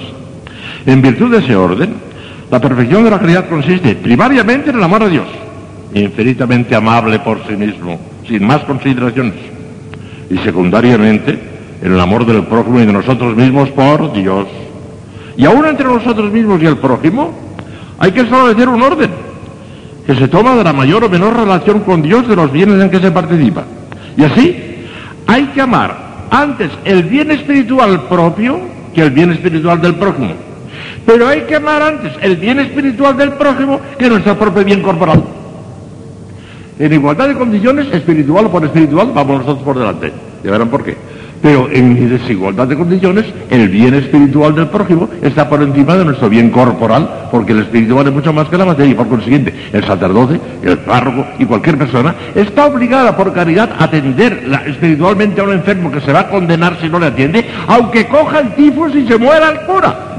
En 0.86 1.02
virtud 1.02 1.32
de 1.32 1.38
ese 1.38 1.56
orden, 1.56 1.94
la 2.48 2.60
perfección 2.60 3.02
de 3.02 3.10
la 3.10 3.18
caridad 3.18 3.48
consiste 3.48 3.96
primariamente 3.96 4.70
en 4.70 4.76
el 4.76 4.84
amor 4.84 5.02
a 5.02 5.08
Dios, 5.08 5.26
infinitamente 5.92 6.76
amable 6.76 7.18
por 7.18 7.44
sí 7.44 7.56
mismo, 7.56 7.98
sin 8.26 8.46
más 8.46 8.62
consideraciones, 8.62 9.34
y 10.30 10.38
secundariamente 10.38 11.36
en 11.82 11.92
el 11.92 12.00
amor 12.00 12.24
del 12.24 12.44
prójimo 12.44 12.80
y 12.80 12.86
de 12.86 12.92
nosotros 12.92 13.36
mismos 13.36 13.68
por 13.70 14.12
Dios. 14.12 14.46
Y 15.36 15.44
aún 15.44 15.66
entre 15.66 15.86
nosotros 15.86 16.32
mismos 16.32 16.62
y 16.62 16.66
el 16.66 16.78
prójimo, 16.78 17.34
hay 17.98 18.12
que 18.12 18.20
establecer 18.20 18.68
un 18.68 18.80
orden 18.80 19.10
que 20.06 20.14
se 20.14 20.28
toma 20.28 20.54
de 20.54 20.62
la 20.62 20.72
mayor 20.72 21.02
o 21.02 21.08
menor 21.08 21.36
relación 21.36 21.80
con 21.80 22.00
Dios 22.00 22.28
de 22.28 22.36
los 22.36 22.52
bienes 22.52 22.80
en 22.80 22.90
que 22.90 23.00
se 23.00 23.10
participa. 23.10 23.64
Y 24.16 24.22
así, 24.22 24.56
hay 25.26 25.46
que 25.46 25.60
amar 25.60 26.28
antes 26.30 26.70
el 26.84 27.02
bien 27.02 27.32
espiritual 27.32 28.02
propio 28.02 28.60
que 28.94 29.02
el 29.02 29.10
bien 29.10 29.32
espiritual 29.32 29.80
del 29.80 29.96
prójimo. 29.96 30.45
Pero 31.04 31.28
hay 31.28 31.42
que 31.42 31.56
amar 31.56 31.82
antes 31.82 32.12
el 32.20 32.36
bien 32.36 32.60
espiritual 32.60 33.16
del 33.16 33.32
prójimo 33.32 33.80
que 33.98 34.08
nuestro 34.08 34.38
propio 34.38 34.64
bien 34.64 34.82
corporal. 34.82 35.22
En 36.78 36.92
igualdad 36.92 37.28
de 37.28 37.34
condiciones, 37.34 37.86
espiritual 37.92 38.46
o 38.46 38.50
por 38.50 38.64
espiritual, 38.64 39.10
vamos 39.14 39.38
nosotros 39.38 39.64
por 39.64 39.78
delante. 39.78 40.12
Ya 40.44 40.50
verán 40.50 40.68
por 40.68 40.84
qué. 40.84 40.96
Pero 41.42 41.68
en 41.70 42.08
desigualdad 42.08 42.66
de 42.66 42.76
condiciones, 42.76 43.26
el 43.50 43.68
bien 43.68 43.94
espiritual 43.94 44.54
del 44.54 44.68
prójimo 44.68 45.08
está 45.22 45.48
por 45.48 45.62
encima 45.62 45.94
de 45.94 46.04
nuestro 46.04 46.28
bien 46.28 46.50
corporal, 46.50 47.28
porque 47.30 47.52
el 47.52 47.60
espíritu 47.60 47.94
vale 47.94 48.10
mucho 48.10 48.32
más 48.32 48.48
que 48.48 48.56
la 48.56 48.64
materia, 48.64 48.92
y 48.92 48.94
por 48.94 49.08
consiguiente, 49.08 49.54
el 49.72 49.84
sacerdote, 49.84 50.40
el 50.62 50.78
párroco 50.78 51.26
y 51.38 51.44
cualquier 51.44 51.78
persona 51.78 52.14
está 52.34 52.66
obligada 52.66 53.16
por 53.16 53.32
caridad 53.32 53.70
a 53.78 53.84
atender 53.84 54.44
espiritualmente 54.66 55.40
a 55.40 55.44
un 55.44 55.52
enfermo 55.52 55.90
que 55.90 56.00
se 56.00 56.12
va 56.12 56.20
a 56.20 56.28
condenar 56.28 56.78
si 56.80 56.88
no 56.88 56.98
le 56.98 57.06
atiende, 57.06 57.46
aunque 57.68 58.06
coja 58.06 58.40
el 58.40 58.54
tifus 58.54 58.94
y 58.94 59.06
se 59.06 59.16
muera 59.16 59.50
el 59.50 59.60
cura. 59.66 60.16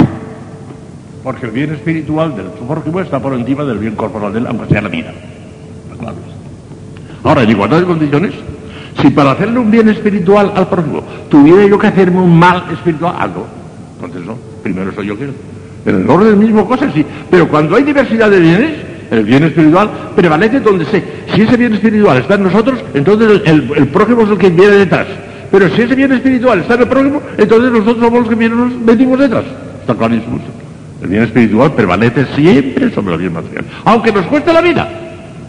Porque 1.28 1.46
el 1.46 1.52
bien 1.52 1.74
espiritual 1.74 2.34
del 2.38 2.46
prójimo 2.46 3.02
está 3.02 3.20
por 3.20 3.34
encima 3.34 3.66
del 3.66 3.80
bien 3.80 3.96
corporal 3.96 4.32
de 4.32 4.40
él, 4.40 4.48
aunque 4.48 4.68
sea 4.68 4.82
la 4.82 4.88
vida. 4.88 5.12
Ahora, 7.22 7.44
en 7.44 7.50
igualdad 7.50 7.82
de 7.82 7.86
condiciones, 7.86 8.32
si 9.02 9.10
para 9.10 9.32
hacerle 9.32 9.60
un 9.60 9.70
bien 9.70 9.90
espiritual 9.90 10.54
al 10.56 10.70
prójimo 10.70 11.04
tuviera 11.30 11.68
yo 11.68 11.78
que 11.78 11.88
hacerme 11.88 12.22
un 12.22 12.40
mal 12.40 12.64
espiritual, 12.72 13.14
algo, 13.20 13.46
entonces 13.96 14.26
no, 14.26 14.38
primero 14.64 14.94
soy 14.94 15.08
yo 15.08 15.18
que 15.18 15.26
En 15.86 15.96
el 16.04 16.10
orden 16.10 16.40
mismo 16.40 16.66
cosa 16.66 16.90
sí, 16.94 17.06
pero 17.30 17.50
cuando 17.50 17.76
hay 17.76 17.84
diversidad 17.84 18.32
de 18.32 18.40
bienes, 18.40 18.72
el 19.12 19.26
bien 19.26 19.44
espiritual 19.44 19.90
prevalece 20.16 20.62
donde 20.62 20.86
sé. 20.86 21.04
Si 21.36 21.42
ese 21.42 21.58
bien 21.58 21.74
espiritual 21.74 22.20
está 22.20 22.36
en 22.36 22.44
nosotros, 22.44 22.80
entonces 22.94 23.42
el, 23.44 23.88
prójimo 23.90 24.22
es 24.22 24.30
el 24.30 24.38
que 24.38 24.50
viene 24.50 24.78
detrás. 24.78 25.08
Pero 25.52 25.68
si 25.76 25.82
ese 25.82 25.94
bien 25.94 26.14
espiritual 26.14 26.60
está 26.60 26.76
en 26.76 26.84
el 26.84 26.88
prójimo, 26.88 27.22
entonces 27.38 27.70
nosotros 27.70 27.98
somos 27.98 28.20
los 28.22 28.30
que 28.30 28.36
vienen, 28.36 28.86
venimos 28.86 29.20
detrás. 29.20 29.44
Está 29.82 29.94
clarísimo. 29.94 30.40
El 31.02 31.10
bien 31.10 31.24
espiritual 31.24 31.74
prevalece 31.74 32.26
siempre 32.36 32.92
sobre 32.92 33.14
el 33.14 33.22
bien 33.22 33.34
material. 33.34 33.66
Aunque 33.86 34.12
nos 34.12 34.26
cueste 34.26 34.52
la 34.52 34.62
vida 34.62 34.90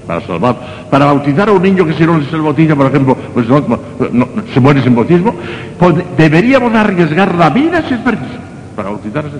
para 0.06 0.20
salvar, 0.26 0.56
para 0.90 1.06
bautizar 1.06 1.48
a 1.48 1.52
un 1.52 1.62
niño 1.62 1.86
que 1.86 1.94
si 1.94 2.04
no 2.04 2.22
se 2.22 2.36
le 2.36 2.42
bautiza, 2.42 2.74
por 2.74 2.86
ejemplo, 2.86 3.16
pues 3.34 3.46
se 4.54 4.60
muere 4.60 4.82
sin 4.82 4.94
bautismo, 4.94 5.34
pues 5.78 5.96
deberíamos 6.16 6.74
arriesgar 6.74 7.34
la 7.34 7.50
vida 7.50 7.82
si 7.86 7.94
es 7.94 8.00
preciso 8.00 8.38
para 8.74 8.90
bautizarse, 8.90 9.36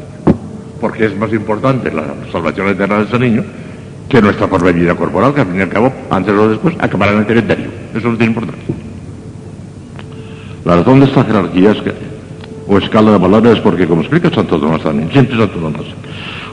porque 0.81 1.07
es 1.07 1.17
más 1.17 1.33
importante 1.33 1.91
la 1.91 2.05
salvación 2.31 2.69
eterna 2.69 2.99
de 2.99 3.05
ese 3.05 3.19
niño 3.19 3.45
que 4.09 4.23
nuestra 4.23 4.47
vida 4.47 4.95
corporal, 4.95 5.35
que 5.35 5.43
al 5.43 5.47
fin 5.47 5.59
y 5.59 5.63
al 5.63 5.69
cabo, 5.69 5.93
antes 6.11 6.35
o 6.35 6.49
después, 6.49 6.75
acabará 6.79 7.13
en 7.13 7.19
el 7.19 7.27
cementerio. 7.27 7.71
Eso 7.95 8.09
no 8.09 8.17
tiene 8.17 8.33
importancia. 8.33 8.75
La 10.65 10.77
razón 10.77 11.01
de 11.01 11.07
esta 11.07 11.25
jerarquía 11.25 11.73
es 11.73 11.83
que, 11.83 11.95
o 12.69 12.79
escala 12.79 13.13
de 13.13 13.19
valores 13.19 13.55
es 13.55 13.61
porque, 13.61 13.87
como 13.87 14.03
explica 14.03 14.31
Santo 14.31 14.61
Tomás 14.61 14.83
también, 14.83 15.11
siempre 15.11 15.37
Santo 15.37 15.59
Tomás, 15.59 15.87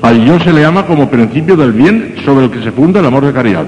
al 0.02 0.26
yo 0.26 0.40
se 0.40 0.54
le 0.54 0.66
ama 0.66 0.86
como 0.86 1.10
principio 1.10 1.56
del 1.56 1.74
bien 1.74 2.16
sobre 2.24 2.46
el 2.46 2.52
que 2.52 2.64
se 2.64 2.72
funda 2.72 3.00
el 3.00 3.06
amor 3.06 3.26
de 3.26 3.34
caridad. 3.34 3.66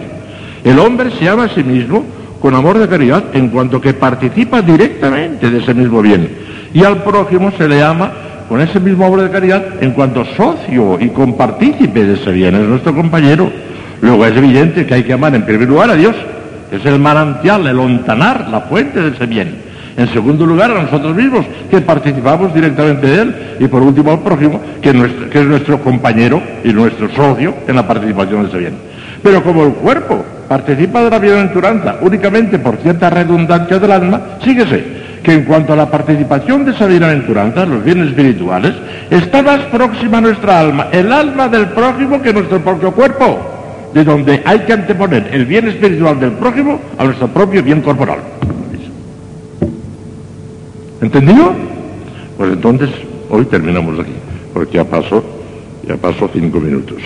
El 0.63 0.79
hombre 0.79 1.11
se 1.11 1.27
ama 1.27 1.45
a 1.45 1.49
sí 1.49 1.63
mismo 1.63 2.05
con 2.39 2.55
amor 2.55 2.77
de 2.77 2.87
caridad 2.87 3.23
en 3.33 3.49
cuanto 3.49 3.81
que 3.81 3.93
participa 3.93 4.61
directamente 4.61 5.49
de 5.49 5.59
ese 5.59 5.73
mismo 5.73 6.01
bien. 6.01 6.29
Y 6.73 6.83
al 6.83 7.03
prójimo 7.03 7.51
se 7.57 7.67
le 7.67 7.83
ama 7.83 8.11
con 8.47 8.61
ese 8.61 8.79
mismo 8.79 9.05
amor 9.05 9.21
de 9.21 9.29
caridad 9.29 9.63
en 9.81 9.91
cuanto 9.91 10.23
socio 10.37 10.97
y 10.99 11.09
compartícipe 11.09 12.05
de 12.05 12.13
ese 12.13 12.31
bien, 12.31 12.55
es 12.55 12.67
nuestro 12.67 12.93
compañero. 12.93 13.51
Luego 14.01 14.25
es 14.25 14.37
evidente 14.37 14.85
que 14.85 14.93
hay 14.93 15.03
que 15.03 15.13
amar 15.13 15.33
en 15.35 15.43
primer 15.43 15.67
lugar 15.67 15.89
a 15.89 15.95
Dios, 15.95 16.15
que 16.69 16.77
es 16.77 16.85
el 16.85 16.99
manantial, 16.99 17.65
el 17.65 17.79
ontanar, 17.79 18.47
la 18.49 18.61
fuente 18.61 19.01
de 19.01 19.09
ese 19.09 19.25
bien. 19.25 19.66
En 19.97 20.07
segundo 20.13 20.45
lugar 20.45 20.69
a 20.69 20.83
nosotros 20.83 21.15
mismos, 21.15 21.43
que 21.71 21.81
participamos 21.81 22.53
directamente 22.53 23.07
de 23.07 23.21
él. 23.21 23.35
Y 23.59 23.67
por 23.67 23.81
último 23.81 24.11
al 24.11 24.19
prójimo, 24.19 24.61
que, 24.79 24.89
es 24.89 25.45
nuestro 25.45 25.81
compañero 25.81 26.39
y 26.63 26.71
nuestro 26.71 27.09
socio 27.09 27.55
en 27.67 27.75
la 27.75 27.87
participación 27.87 28.43
de 28.43 28.49
ese 28.49 28.57
bien. 28.59 28.73
Pero 29.23 29.41
como 29.41 29.63
el 29.63 29.73
cuerpo 29.73 30.23
participa 30.47 31.03
de 31.03 31.09
la 31.09 31.17
bienaventuranza 31.17 31.95
únicamente 32.01 32.59
por 32.59 32.77
cierta 32.77 33.09
redundancia 33.09 33.79
del 33.79 33.91
alma, 33.91 34.21
síguese 34.43 35.07
que 35.23 35.33
en 35.33 35.45
cuanto 35.45 35.73
a 35.73 35.75
la 35.75 35.89
participación 35.89 36.63
de 36.63 36.71
esa 36.71 36.85
bienaventuranza, 36.85 37.65
los 37.65 37.83
bienes 37.83 38.09
espirituales, 38.09 38.73
está 39.09 39.41
más 39.41 39.61
próxima 39.63 40.19
a 40.19 40.21
nuestra 40.21 40.59
alma, 40.59 40.87
el 40.91 41.11
alma 41.11 41.47
del 41.49 41.69
prójimo 41.69 42.21
que 42.21 42.31
nuestro 42.31 42.59
propio 42.59 42.91
cuerpo, 42.91 43.89
de 43.95 44.03
donde 44.03 44.43
hay 44.45 44.59
que 44.59 44.73
anteponer 44.73 45.27
el 45.31 45.45
bien 45.45 45.67
espiritual 45.67 46.19
del 46.19 46.33
prójimo 46.33 46.79
a 46.99 47.03
nuestro 47.03 47.27
propio 47.27 47.63
bien 47.63 47.81
corporal. 47.81 48.36
¿Entendido? 51.01 51.53
Pues 52.37 52.53
entonces, 52.53 52.89
hoy 53.29 53.45
terminamos 53.45 53.99
aquí, 53.99 54.13
porque 54.53 54.77
ya 54.77 54.83
pasó, 54.83 55.23
ya 55.87 55.95
pasó 55.95 56.29
cinco 56.33 56.59
minutos. 56.59 56.97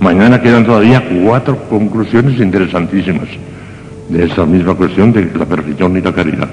Mañana 0.00 0.40
quedan 0.40 0.66
todavía 0.66 1.02
cuatro 1.24 1.56
conclusiones 1.70 2.38
interesantísimas 2.38 3.28
de 4.08 4.24
esa 4.24 4.44
misma 4.44 4.74
cuestión 4.74 5.12
de 5.12 5.30
la 5.34 5.46
perfección 5.46 5.96
y 5.96 6.02
la 6.02 6.12
caridad. 6.12 6.48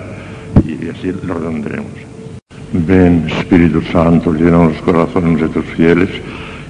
Y 0.65 0.90
así 0.90 1.13
lo 1.26 1.33
redondearemos. 1.33 1.92
Ven, 2.72 3.28
Espíritu 3.28 3.81
Santo, 3.92 4.33
llena 4.33 4.65
los 4.65 4.78
corazones 4.78 5.42
de 5.42 5.49
tus 5.49 5.65
fieles, 5.76 6.10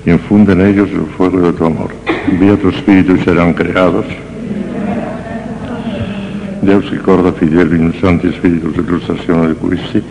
infunde 0.06 0.54
en 0.54 0.62
ellos 0.66 0.90
el 0.92 1.06
fuego 1.16 1.40
de 1.40 1.54
tu 1.54 1.66
amor. 1.66 1.92
Envía 2.30 2.58
tu 2.58 2.70
Espíritu 2.70 3.16
y 3.16 3.20
serán 3.20 3.54
creados. 3.54 4.06
Deus 6.64 6.90
ricorda 6.90 7.34
fideli 7.34 7.78
in 7.78 7.94
santi 8.00 8.32
spiritus 8.32 8.76
illustrazione 8.78 9.48
di 9.48 9.56
questi, 9.56 10.02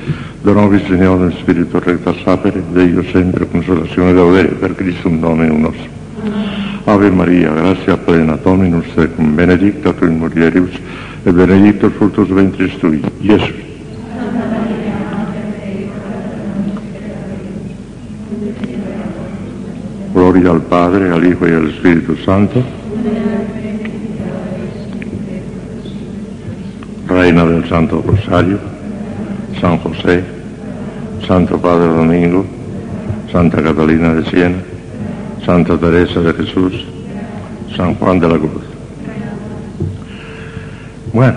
donovi 0.42 0.82
Signore 0.86 1.32
in 1.32 1.36
spirito 1.38 1.78
recta 1.78 2.14
sapere, 2.22 2.62
Dio 2.72 3.02
sempre 3.04 3.48
consolazione 3.50 4.12
d'audere 4.12 4.48
per 4.48 4.74
Cristo 4.74 5.08
un 5.08 5.20
Domino 5.20 5.56
nostro. 5.56 5.88
Ave 6.84 7.10
Maria, 7.10 7.52
grazia 7.52 7.96
plena, 7.96 8.36
Dominus 8.36 8.84
tecum, 8.94 9.34
benedicta 9.34 9.94
tu 9.94 10.04
in 10.04 10.18
mulieribus, 10.18 10.78
e 11.22 11.32
benedictus 11.32 11.92
fructus 11.94 12.28
ventris 12.28 12.76
tui, 12.76 13.00
Gesù. 13.20 13.52
Gloria 20.12 20.50
al 20.50 20.60
Padre, 20.60 21.08
al 21.08 21.24
Hijo 21.24 21.46
y 21.48 21.52
al 21.52 21.68
Espíritu 21.68 22.14
Santo. 22.16 22.62
Reina 27.12 27.44
del 27.44 27.68
Santo 27.68 28.02
Rosario, 28.06 28.58
San 29.60 29.78
José, 29.78 30.24
Santo 31.26 31.58
Padre 31.58 31.88
Domingo, 31.88 32.44
Santa 33.30 33.62
Catalina 33.62 34.14
de 34.14 34.24
Siena, 34.30 34.56
Santa 35.44 35.76
Teresa 35.78 36.20
de 36.20 36.32
Jesús, 36.32 36.84
San 37.76 37.94
Juan 37.96 38.18
de 38.18 38.28
la 38.28 38.38
Cruz. 38.38 38.62
Bueno, 41.12 41.36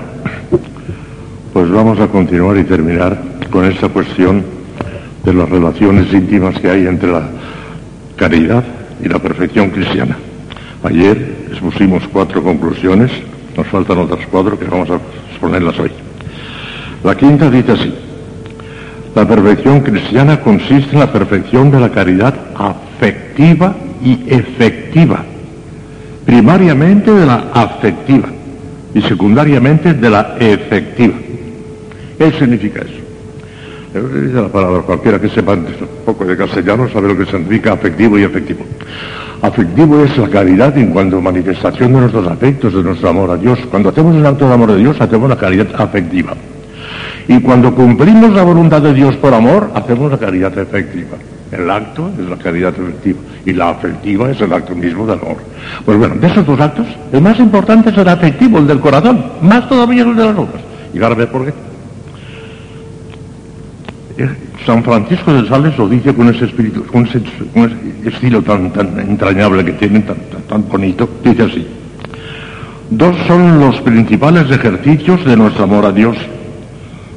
pues 1.51 1.69
vamos 1.69 1.99
a 1.99 2.07
continuar 2.07 2.57
y 2.57 2.63
terminar 2.63 3.21
con 3.51 3.65
esta 3.65 3.89
cuestión 3.89 4.43
de 5.23 5.33
las 5.33 5.49
relaciones 5.49 6.11
íntimas 6.13 6.57
que 6.59 6.69
hay 6.69 6.87
entre 6.87 7.11
la 7.11 7.27
caridad 8.15 8.63
y 9.03 9.09
la 9.09 9.19
perfección 9.19 9.71
cristiana. 9.71 10.17
Ayer 10.83 11.47
expusimos 11.51 12.03
cuatro 12.13 12.41
conclusiones, 12.41 13.11
nos 13.57 13.67
faltan 13.67 13.97
otras 13.97 14.25
cuatro 14.31 14.57
que 14.57 14.65
vamos 14.65 14.89
a 14.89 14.99
exponerlas 15.35 15.77
hoy. 15.79 15.91
La 17.03 17.15
quinta 17.15 17.49
dice 17.49 17.73
así, 17.73 17.93
la 19.13 19.27
perfección 19.27 19.81
cristiana 19.81 20.39
consiste 20.39 20.93
en 20.93 20.99
la 20.99 21.11
perfección 21.11 21.71
de 21.71 21.79
la 21.79 21.89
caridad 21.89 22.33
afectiva 22.55 23.75
y 24.03 24.23
efectiva, 24.27 25.23
primariamente 26.25 27.11
de 27.11 27.25
la 27.25 27.51
afectiva 27.53 28.27
y 28.93 29.01
secundariamente 29.01 29.93
de 29.93 30.09
la 30.09 30.35
efectiva. 30.39 31.13
¿Qué 32.17 32.31
significa 32.31 32.81
eso? 32.81 33.05
Dice 33.93 34.33
la 34.33 34.49
palabra, 34.49 34.81
cualquiera 34.81 35.21
que 35.21 35.29
sepa 35.29 35.53
un 35.53 35.65
poco 36.05 36.25
de 36.25 36.35
castellano 36.35 36.89
sabe 36.89 37.09
lo 37.09 37.17
que 37.17 37.25
significa 37.25 37.73
afectivo 37.73 38.17
y 38.19 38.23
efectivo. 38.23 38.65
Afectivo 39.41 40.03
es 40.03 40.17
la 40.17 40.29
caridad 40.29 40.77
en 40.77 40.87
cuanto 40.87 41.21
manifestación 41.21 41.93
de 41.93 41.99
nuestros 41.99 42.27
afectos, 42.27 42.73
de 42.73 42.83
nuestro 42.83 43.09
amor 43.09 43.31
a 43.31 43.37
Dios. 43.37 43.59
Cuando 43.69 43.89
hacemos 43.89 44.15
el 44.15 44.25
acto 44.25 44.47
de 44.47 44.53
amor 44.53 44.71
de 44.71 44.79
Dios, 44.79 44.99
hacemos 44.99 45.29
la 45.29 45.37
caridad 45.37 45.67
afectiva. 45.77 46.33
Y 47.27 47.39
cuando 47.39 47.73
cumplimos 47.73 48.31
la 48.33 48.43
voluntad 48.43 48.81
de 48.81 48.93
Dios 48.93 49.15
por 49.17 49.33
amor, 49.33 49.71
hacemos 49.73 50.11
la 50.11 50.17
caridad 50.17 50.57
efectiva. 50.57 51.17
El 51.51 51.69
acto 51.69 52.09
es 52.19 52.27
la 52.27 52.37
caridad 52.37 52.73
efectiva 52.73 53.19
y 53.45 53.53
la 53.53 53.69
afectiva 53.69 54.29
es 54.31 54.41
el 54.41 54.51
acto 54.51 54.75
mismo 54.75 55.05
del 55.05 55.19
amor. 55.19 55.37
Pues 55.85 55.97
bueno, 55.97 56.15
de 56.15 56.27
esos 56.27 56.45
dos 56.45 56.59
actos, 56.59 56.87
el 57.11 57.21
más 57.21 57.39
importante 57.39 57.89
es 57.89 57.97
el 57.97 58.07
afectivo, 58.07 58.57
el 58.57 58.67
del 58.67 58.79
corazón, 58.79 59.23
más 59.41 59.67
todavía 59.69 60.03
el 60.03 60.15
de 60.15 60.25
las 60.25 60.37
obras. 60.37 60.61
Y 60.93 61.01
ahora 61.01 61.15
ve 61.15 61.27
por 61.27 61.45
qué. 61.45 61.53
San 64.65 64.83
Francisco 64.83 65.33
de 65.33 65.47
Sales 65.47 65.77
lo 65.77 65.89
dice 65.89 66.13
con 66.13 66.29
ese 66.29 66.45
espíritu, 66.45 66.85
con 66.85 67.05
ese, 67.05 67.21
estilo 68.05 68.41
tan, 68.41 68.71
entrañable 68.97 69.65
que 69.65 69.73
tiene, 69.73 70.01
tan, 70.47 70.69
bonito, 70.69 71.09
dice 71.23 71.43
así. 71.43 71.67
Dos 72.89 73.15
son 73.27 73.59
los 73.59 73.81
principales 73.81 74.49
ejercicios 74.49 75.25
de 75.25 75.35
nuestro 75.35 75.65
amor 75.65 75.85
a 75.85 75.91
Dios. 75.91 76.15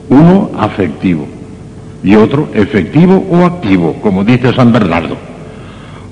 Uno 0.09 0.51
afectivo 0.59 1.29
y 2.03 2.17
otro 2.17 2.49
efectivo 2.55 3.25
o 3.31 3.45
activo, 3.45 3.95
como 4.01 4.25
dice 4.25 4.53
San 4.55 4.73
Bernardo. 4.73 5.17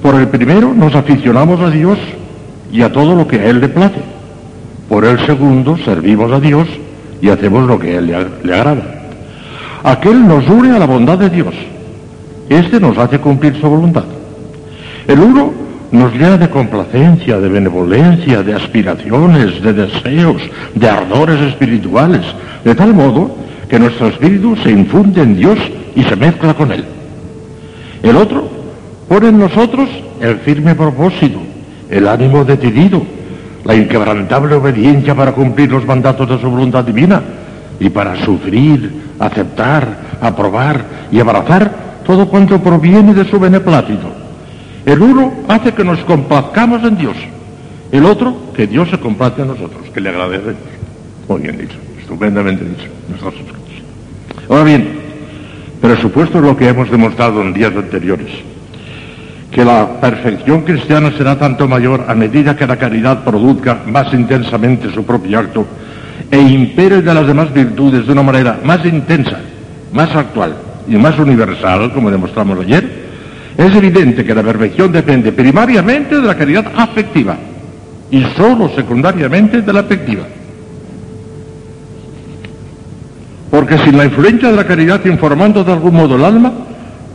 Por 0.02 0.14
el 0.14 0.28
primero 0.28 0.72
nos 0.72 0.94
aficionamos 0.94 1.60
a 1.60 1.70
Dios 1.70 1.98
y 2.72 2.82
a 2.82 2.92
todo 2.92 3.14
lo 3.14 3.26
que 3.26 3.40
a 3.40 3.46
Él 3.46 3.60
le 3.60 3.68
place. 3.68 4.02
Por 4.88 5.04
el 5.04 5.18
segundo 5.26 5.76
servimos 5.78 6.30
a 6.30 6.38
Dios 6.38 6.68
y 7.20 7.28
hacemos 7.30 7.66
lo 7.66 7.78
que 7.78 7.94
a 7.94 7.98
Él 7.98 8.06
le 8.44 8.54
agrada. 8.54 8.95
Aquel 9.86 10.26
nos 10.26 10.48
une 10.48 10.72
a 10.72 10.80
la 10.80 10.86
bondad 10.86 11.16
de 11.16 11.30
Dios. 11.30 11.54
Este 12.48 12.80
nos 12.80 12.98
hace 12.98 13.20
cumplir 13.20 13.54
su 13.60 13.68
voluntad. 13.68 14.02
El 15.06 15.20
uno 15.20 15.52
nos 15.92 16.12
llena 16.12 16.36
de 16.36 16.50
complacencia, 16.50 17.38
de 17.38 17.48
benevolencia, 17.48 18.42
de 18.42 18.52
aspiraciones, 18.52 19.62
de 19.62 19.72
deseos, 19.72 20.42
de 20.74 20.88
ardores 20.88 21.40
espirituales, 21.40 22.22
de 22.64 22.74
tal 22.74 22.94
modo 22.94 23.30
que 23.68 23.78
nuestro 23.78 24.08
espíritu 24.08 24.56
se 24.56 24.72
infunde 24.72 25.22
en 25.22 25.36
Dios 25.36 25.58
y 25.94 26.02
se 26.02 26.16
mezcla 26.16 26.52
con 26.54 26.72
Él. 26.72 26.84
El 28.02 28.16
otro 28.16 28.48
pone 29.08 29.28
en 29.28 29.38
nosotros 29.38 29.88
el 30.20 30.38
firme 30.38 30.74
propósito, 30.74 31.38
el 31.88 32.08
ánimo 32.08 32.44
decidido, 32.44 33.04
la 33.64 33.76
inquebrantable 33.76 34.56
obediencia 34.56 35.14
para 35.14 35.30
cumplir 35.30 35.70
los 35.70 35.86
mandatos 35.86 36.28
de 36.28 36.40
su 36.40 36.50
voluntad 36.50 36.82
divina 36.82 37.22
y 37.78 37.90
para 37.90 38.16
sufrir, 38.24 38.90
aceptar, 39.18 40.18
aprobar 40.20 40.84
y 41.10 41.20
abrazar 41.20 41.86
todo 42.04 42.28
cuanto 42.28 42.60
proviene 42.62 43.14
de 43.14 43.28
su 43.28 43.38
beneplácito. 43.38 44.10
El 44.84 45.02
uno 45.02 45.32
hace 45.48 45.72
que 45.72 45.84
nos 45.84 45.98
complazcamos 46.00 46.82
en 46.84 46.96
Dios, 46.96 47.16
el 47.90 48.04
otro 48.04 48.52
que 48.54 48.66
Dios 48.66 48.88
se 48.88 48.98
complace 48.98 49.42
en 49.42 49.48
nosotros, 49.48 49.88
que 49.92 50.00
le 50.00 50.10
agradecemos. 50.10 50.60
Muy 51.28 51.40
bien 51.42 51.58
dicho, 51.58 51.76
estupendamente 52.00 52.64
dicho. 52.64 52.88
Ahora 54.48 54.62
bien, 54.62 54.88
presupuesto 55.80 56.38
es 56.38 56.44
lo 56.44 56.56
que 56.56 56.68
hemos 56.68 56.90
demostrado 56.90 57.42
en 57.42 57.52
días 57.52 57.72
anteriores, 57.74 58.28
que 59.50 59.64
la 59.64 60.00
perfección 60.00 60.62
cristiana 60.62 61.12
será 61.16 61.36
tanto 61.36 61.66
mayor 61.66 62.04
a 62.06 62.14
medida 62.14 62.56
que 62.56 62.66
la 62.66 62.76
caridad 62.76 63.24
produzca 63.24 63.80
más 63.86 64.12
intensamente 64.14 64.92
su 64.92 65.04
propio 65.04 65.40
acto 65.40 65.66
e 66.30 66.38
impere 66.38 67.02
de 67.02 67.14
las 67.14 67.26
demás 67.26 67.52
virtudes 67.52 68.06
de 68.06 68.12
una 68.12 68.22
manera 68.22 68.58
más 68.64 68.84
intensa, 68.84 69.38
más 69.92 70.14
actual 70.14 70.56
y 70.88 70.96
más 70.96 71.18
universal, 71.18 71.92
como 71.92 72.10
demostramos 72.10 72.58
ayer, 72.60 73.06
es 73.56 73.74
evidente 73.74 74.24
que 74.24 74.34
la 74.34 74.42
perfección 74.42 74.92
depende 74.92 75.32
primariamente 75.32 76.20
de 76.20 76.26
la 76.26 76.36
caridad 76.36 76.66
afectiva 76.76 77.36
y 78.10 78.22
solo 78.36 78.68
secundariamente 78.74 79.62
de 79.62 79.72
la 79.72 79.80
afectiva. 79.80 80.24
Porque 83.50 83.78
sin 83.78 83.96
la 83.96 84.04
influencia 84.04 84.50
de 84.50 84.56
la 84.56 84.66
caridad 84.66 85.04
informando 85.06 85.64
de 85.64 85.72
algún 85.72 85.94
modo 85.94 86.16
el 86.16 86.24
alma, 86.24 86.52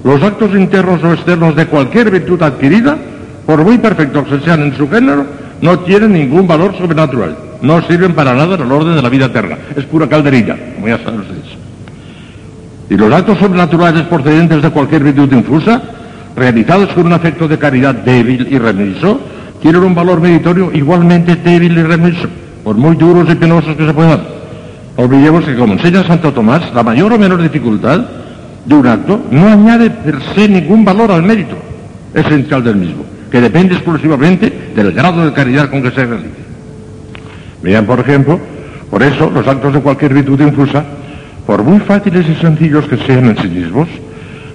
los 0.04 0.24
actos 0.24 0.56
internos 0.56 1.04
o 1.04 1.14
externos 1.14 1.56
de 1.56 1.68
cualquier 1.68 2.10
virtud 2.10 2.42
adquirida, 2.42 2.98
por 3.46 3.64
muy 3.64 3.78
perfectos 3.78 4.28
que 4.28 4.40
sean 4.40 4.64
en 4.64 4.76
su 4.76 4.90
género, 4.90 5.26
no 5.62 5.80
tienen 5.82 6.14
ningún 6.14 6.48
valor 6.48 6.76
sobrenatural. 6.76 7.51
No 7.62 7.82
sirven 7.84 8.14
para 8.14 8.34
nada 8.34 8.56
en 8.56 8.62
el 8.62 8.72
orden 8.72 8.96
de 8.96 9.02
la 9.02 9.10
vida 9.10 9.26
eterna. 9.26 9.58
Es 9.76 9.86
pura 9.86 10.08
calderilla, 10.08 10.58
como 10.76 10.88
ya 10.88 10.98
saben 10.98 11.22
ustedes. 11.22 11.46
Y 12.90 12.96
los 12.96 13.12
actos 13.14 13.38
sobrenaturales 13.38 14.04
procedentes 14.04 14.62
de 14.62 14.70
cualquier 14.70 15.04
virtud 15.04 15.32
infusa, 15.32 15.82
realizados 16.36 16.90
con 16.90 17.06
un 17.06 17.14
afecto 17.14 17.48
de 17.48 17.58
caridad 17.58 17.96
débil 17.96 18.48
y 18.50 18.58
remiso, 18.58 19.20
tienen 19.62 19.84
un 19.84 19.96
valor 19.96 20.20
meritorio 20.20 20.72
igualmente 20.74 21.36
débil 21.36 21.78
y 21.78 21.84
remiso, 21.84 22.28
por 22.64 22.76
muy 22.76 22.96
duros 22.96 23.30
y 23.30 23.36
penosos 23.36 23.76
que 23.76 23.86
se 23.86 23.94
puedan. 23.94 24.22
Olvidemos 24.98 25.46
que, 25.46 25.56
como 25.56 25.74
enseña 25.74 26.04
Santo 26.04 26.34
Tomás, 26.34 26.74
la 26.74 26.84
mayor 26.84 27.14
o 27.14 27.18
menor 27.18 27.42
dificultad 27.42 28.02
de 28.66 28.76
un 28.76 28.88
acto 28.88 29.22
no 29.32 29.48
añade 29.48 29.90
per 29.90 30.20
se 30.36 30.48
ningún 30.48 30.84
valor 30.84 31.12
al 31.12 31.24
mérito 31.24 31.56
esencial 32.14 32.64
del 32.64 32.76
mismo, 32.76 33.06
que 33.32 33.40
depende 33.40 33.76
exclusivamente 33.76 34.72
del 34.76 34.92
grado 34.92 35.26
de 35.26 35.34
caridad 35.34 35.70
con 35.70 35.82
que 35.82 35.92
se 35.92 36.06
realice. 36.06 36.41
Vean, 37.62 37.86
por 37.86 38.00
ejemplo, 38.00 38.40
por 38.90 39.04
eso 39.04 39.30
los 39.30 39.48
actos 39.48 39.74
de 39.74 39.82
cualquier 39.82 40.14
virtud 40.14 40.42
infusa, 40.42 40.84
por 41.46 41.64
muy 41.64 41.80
fáciles 41.80 42.26
y 42.28 42.36
sencillos 42.36 42.86
que 42.86 42.98
sean 42.98 43.26
en 43.26 43.38
sí 43.38 43.48
mismos, 43.48 43.88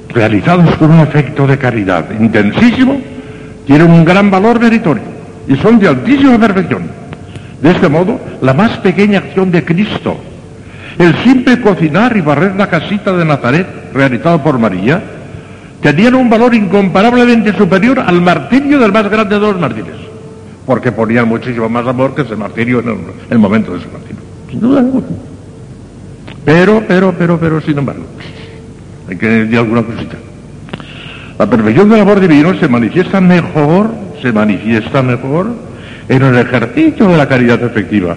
realizados 0.08 0.74
con 0.76 0.90
un 0.90 1.01
efecto 1.01 1.47
de 1.47 1.58
caridad 1.58 2.06
intensísimo, 2.19 3.01
tienen 3.67 3.90
un 3.90 4.05
gran 4.05 4.31
valor 4.31 4.60
meritorio 4.60 5.03
y 5.49 5.56
son 5.56 5.78
de 5.78 5.89
altísima 5.89 6.39
perfección. 6.39 6.85
De 7.60 7.71
este 7.71 7.89
modo, 7.89 8.21
la 8.42 8.53
más 8.53 8.78
pequeña 8.78 9.19
acción 9.19 9.51
de 9.51 9.65
Cristo, 9.65 10.19
El 10.99 11.15
simple 11.22 11.60
cocinar 11.60 12.17
y 12.17 12.22
barrer 12.22 12.56
la 12.56 12.69
casita 12.69 13.12
de 13.12 13.24
Nazaret, 13.24 13.67
realizado 13.92 14.42
por 14.42 14.58
María, 14.58 15.03
tenían 15.83 16.15
un 16.15 16.31
valor 16.31 16.55
incomparablemente 16.55 17.53
superior 17.53 18.01
al 18.01 18.22
martirio 18.22 18.78
del 18.78 18.92
más 18.92 19.10
grande 19.10 19.35
de 19.35 19.40
los 19.40 19.60
mártires, 19.60 19.97
porque 20.66 20.92
ponían 20.92 21.28
muchísimo 21.28 21.68
más 21.68 21.86
amor 21.86 22.15
que 22.15 22.22
ese 22.22 22.36
martirio 22.36 22.81
en 22.81 22.88
el, 22.88 22.94
en 22.94 23.31
el 23.31 23.38
momento 23.38 23.72
de 23.74 23.81
su 23.81 23.88
martirio. 23.88 24.22
Sin 24.50 24.60
duda 24.60 24.81
alguna. 24.81 25.06
Pero, 26.44 26.84
pero, 26.86 27.15
pero, 27.16 27.38
pero, 27.38 27.60
sin 27.60 27.78
embargo, 27.78 28.04
hay 29.08 29.16
que 29.16 29.26
decir 29.26 29.58
alguna 29.58 29.82
cosita. 29.82 30.16
La 31.38 31.47
perfección 31.47 31.88
del 31.88 32.00
amor 32.00 32.20
divino 32.20 32.58
se 32.58 32.68
manifiesta 32.68 33.20
mejor, 33.20 33.90
se 34.22 34.32
manifiesta 34.32 35.02
mejor 35.02 35.49
en 36.08 36.22
el 36.22 36.36
ejercicio 36.38 37.08
de 37.08 37.16
la 37.16 37.28
caridad 37.28 37.62
efectiva. 37.62 38.16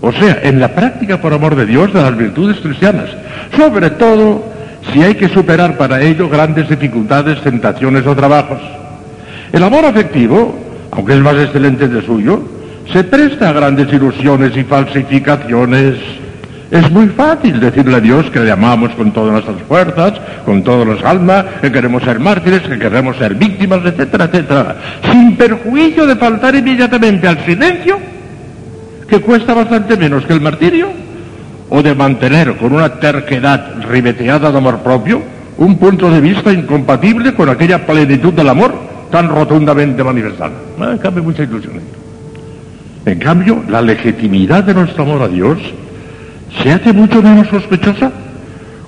O 0.00 0.12
sea, 0.12 0.40
en 0.42 0.60
la 0.60 0.74
práctica 0.74 1.20
por 1.20 1.32
amor 1.32 1.54
de 1.56 1.66
Dios 1.66 1.92
de 1.92 2.02
las 2.02 2.16
virtudes 2.16 2.58
cristianas. 2.60 3.08
Sobre 3.56 3.90
todo 3.90 4.44
si 4.92 5.02
hay 5.02 5.14
que 5.14 5.28
superar 5.28 5.76
para 5.76 6.02
ello 6.02 6.28
grandes 6.28 6.68
dificultades, 6.68 7.40
tentaciones 7.42 8.06
o 8.06 8.14
trabajos. 8.14 8.60
El 9.52 9.62
amor 9.62 9.84
afectivo, 9.84 10.63
aunque 10.94 11.14
es 11.14 11.20
más 11.20 11.34
excelente 11.34 11.88
de 11.88 12.02
suyo, 12.02 12.42
se 12.92 13.02
presta 13.04 13.48
a 13.48 13.52
grandes 13.52 13.92
ilusiones 13.92 14.56
y 14.56 14.62
falsificaciones. 14.64 15.96
Es 16.70 16.90
muy 16.90 17.08
fácil 17.08 17.60
decirle 17.60 17.96
a 17.96 18.00
Dios 18.00 18.30
que 18.30 18.40
le 18.40 18.50
amamos 18.50 18.90
con 18.92 19.12
todas 19.12 19.32
nuestras 19.32 19.60
fuerzas, 19.68 20.14
con 20.44 20.62
todas 20.62 20.86
las 20.86 21.04
almas, 21.04 21.44
que 21.60 21.70
queremos 21.70 22.02
ser 22.02 22.18
mártires, 22.20 22.62
que 22.62 22.78
queremos 22.78 23.16
ser 23.16 23.34
víctimas, 23.34 23.80
etcétera, 23.84 24.24
etcétera, 24.24 24.76
sin 25.10 25.36
perjuicio 25.36 26.06
de 26.06 26.16
faltar 26.16 26.54
inmediatamente 26.54 27.28
al 27.28 27.44
silencio, 27.44 27.98
que 29.08 29.20
cuesta 29.20 29.54
bastante 29.54 29.96
menos 29.96 30.24
que 30.24 30.32
el 30.32 30.40
martirio, 30.40 30.88
o 31.70 31.82
de 31.82 31.94
mantener 31.94 32.56
con 32.56 32.72
una 32.72 33.00
terquedad 33.00 33.82
ribeteada 33.88 34.50
de 34.50 34.58
amor 34.58 34.78
propio 34.78 35.22
un 35.56 35.78
punto 35.78 36.10
de 36.10 36.20
vista 36.20 36.52
incompatible 36.52 37.34
con 37.34 37.48
aquella 37.48 37.86
plenitud 37.86 38.32
del 38.32 38.48
amor 38.48 38.93
tan 39.14 39.28
rotundamente 39.28 40.02
manifestada. 40.02 40.50
Ah, 40.80 40.90
En 40.90 40.98
cambio, 40.98 41.22
mucha 41.22 41.44
ilusión. 41.44 41.74
En 43.06 43.18
cambio, 43.20 43.62
la 43.68 43.80
legitimidad 43.80 44.64
de 44.64 44.74
nuestro 44.74 45.04
amor 45.04 45.22
a 45.22 45.28
Dios 45.28 45.56
se 46.60 46.72
hace 46.72 46.92
mucho 46.92 47.22
menos 47.22 47.46
sospechosa 47.46 48.10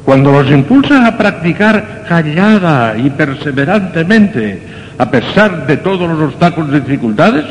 cuando 0.05 0.33
nos 0.33 0.51
impulsa 0.51 1.07
a 1.07 1.17
practicar 1.17 2.05
callada 2.09 2.99
y 2.99 3.09
perseverantemente, 3.10 4.62
a 4.99 5.09
pesar 5.09 5.65
de 5.65 5.76
todos 5.76 6.10
los 6.10 6.21
obstáculos 6.33 6.71
y 6.75 6.81
dificultades, 6.81 7.44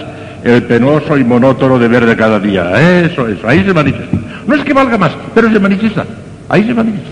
el 0.43 0.63
penoso 0.63 1.17
y 1.17 1.23
monótono 1.23 1.79
deber 1.79 2.05
de 2.05 2.17
cada 2.17 2.41
día. 2.41 2.71
Eso, 3.05 3.25
eso, 3.25 3.47
ahí 3.47 3.63
se 3.63 3.73
manifiesta. 3.73 4.17
No 4.45 4.53
es 4.53 4.65
que 4.65 4.73
valga 4.73 4.97
más, 4.97 5.11
pero 5.33 5.49
se 5.49 5.59
manifiesta. 5.61 6.05
Ahí 6.49 6.65
se 6.65 6.73
manifiesta. 6.73 7.11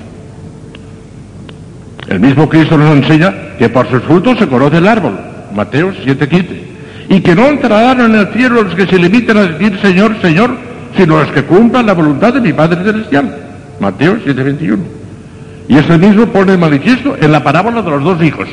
El 2.10 2.20
mismo 2.20 2.50
Cristo 2.50 2.78
nos 2.78 2.92
enseña 2.98 3.34
que 3.58 3.70
por 3.70 3.90
sus 3.90 4.02
frutos 4.04 4.38
se 4.38 4.48
conoce 4.48 4.80
el 4.80 4.88
árbol. 4.90 5.33
Mateo 5.54 5.94
7:15. 5.94 6.62
Y 7.10 7.22
que 7.22 7.36
no 7.36 7.48
entrarán 7.48 8.02
en 8.02 8.16
el 8.16 8.28
cielo 8.28 8.64
los 8.64 8.76
que 8.76 8.88
se 8.88 8.98
limiten 8.98 9.38
a 9.38 9.44
decir 9.44 9.80
Señor, 9.82 10.20
Señor, 10.22 10.56
sino 10.98 11.20
los 11.20 11.32
que 11.32 11.44
cumplan 11.44 11.86
la 11.86 11.94
voluntad 11.94 12.34
de 12.34 12.42
mi 12.42 12.54
Padre 12.54 12.84
Celestial. 12.84 13.36
Mateo 13.80 14.18
7:21. 14.24 14.80
Y 15.68 15.78
eso 15.78 15.98
mismo 15.98 16.26
pone 16.28 16.58
manifiesto 16.58 17.16
en 17.20 17.32
la 17.32 17.44
parábola 17.44 17.82
de 17.82 17.90
los 17.90 18.04
dos 18.04 18.22
hijos. 18.22 18.48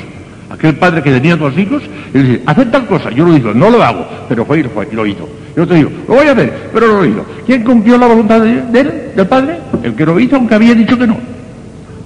Aquel 0.50 0.74
padre 0.74 1.02
que 1.02 1.12
tenía 1.12 1.36
dos 1.36 1.56
hijos 1.56 1.82
y 2.12 2.18
dice, 2.18 2.42
haced 2.44 2.68
tal 2.68 2.86
cosa. 2.86 3.10
Yo 3.10 3.24
lo 3.24 3.32
digo, 3.32 3.54
no 3.54 3.70
lo 3.70 3.82
hago, 3.82 4.04
pero 4.28 4.44
fue 4.44 4.58
y 4.58 4.62
lo, 4.64 4.70
fue, 4.70 4.88
y 4.90 4.94
lo 4.94 5.06
hizo. 5.06 5.28
Yo 5.56 5.66
te 5.66 5.74
digo, 5.74 5.90
lo 6.08 6.14
voy 6.14 6.26
a 6.26 6.32
hacer, 6.32 6.70
pero 6.72 6.88
no 6.88 6.94
lo 6.94 7.04
hizo. 7.06 7.24
¿Quién 7.46 7.62
cumplió 7.62 7.96
la 7.96 8.08
voluntad 8.08 8.40
de 8.40 8.52
él, 8.80 9.12
del 9.14 9.26
padre? 9.26 9.58
El 9.82 9.94
que 9.94 10.04
lo 10.04 10.18
hizo, 10.18 10.36
aunque 10.36 10.56
había 10.56 10.74
dicho 10.74 10.98
que 10.98 11.06
no. 11.06 11.16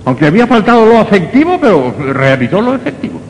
Aunque 0.05 0.27
había 0.27 0.47
faltado 0.47 0.85
lo 0.85 0.99
afectivo, 0.99 1.59
pero 1.59 1.95
realizó 2.13 2.61
lo 2.61 2.75
efectivo. 2.75 3.21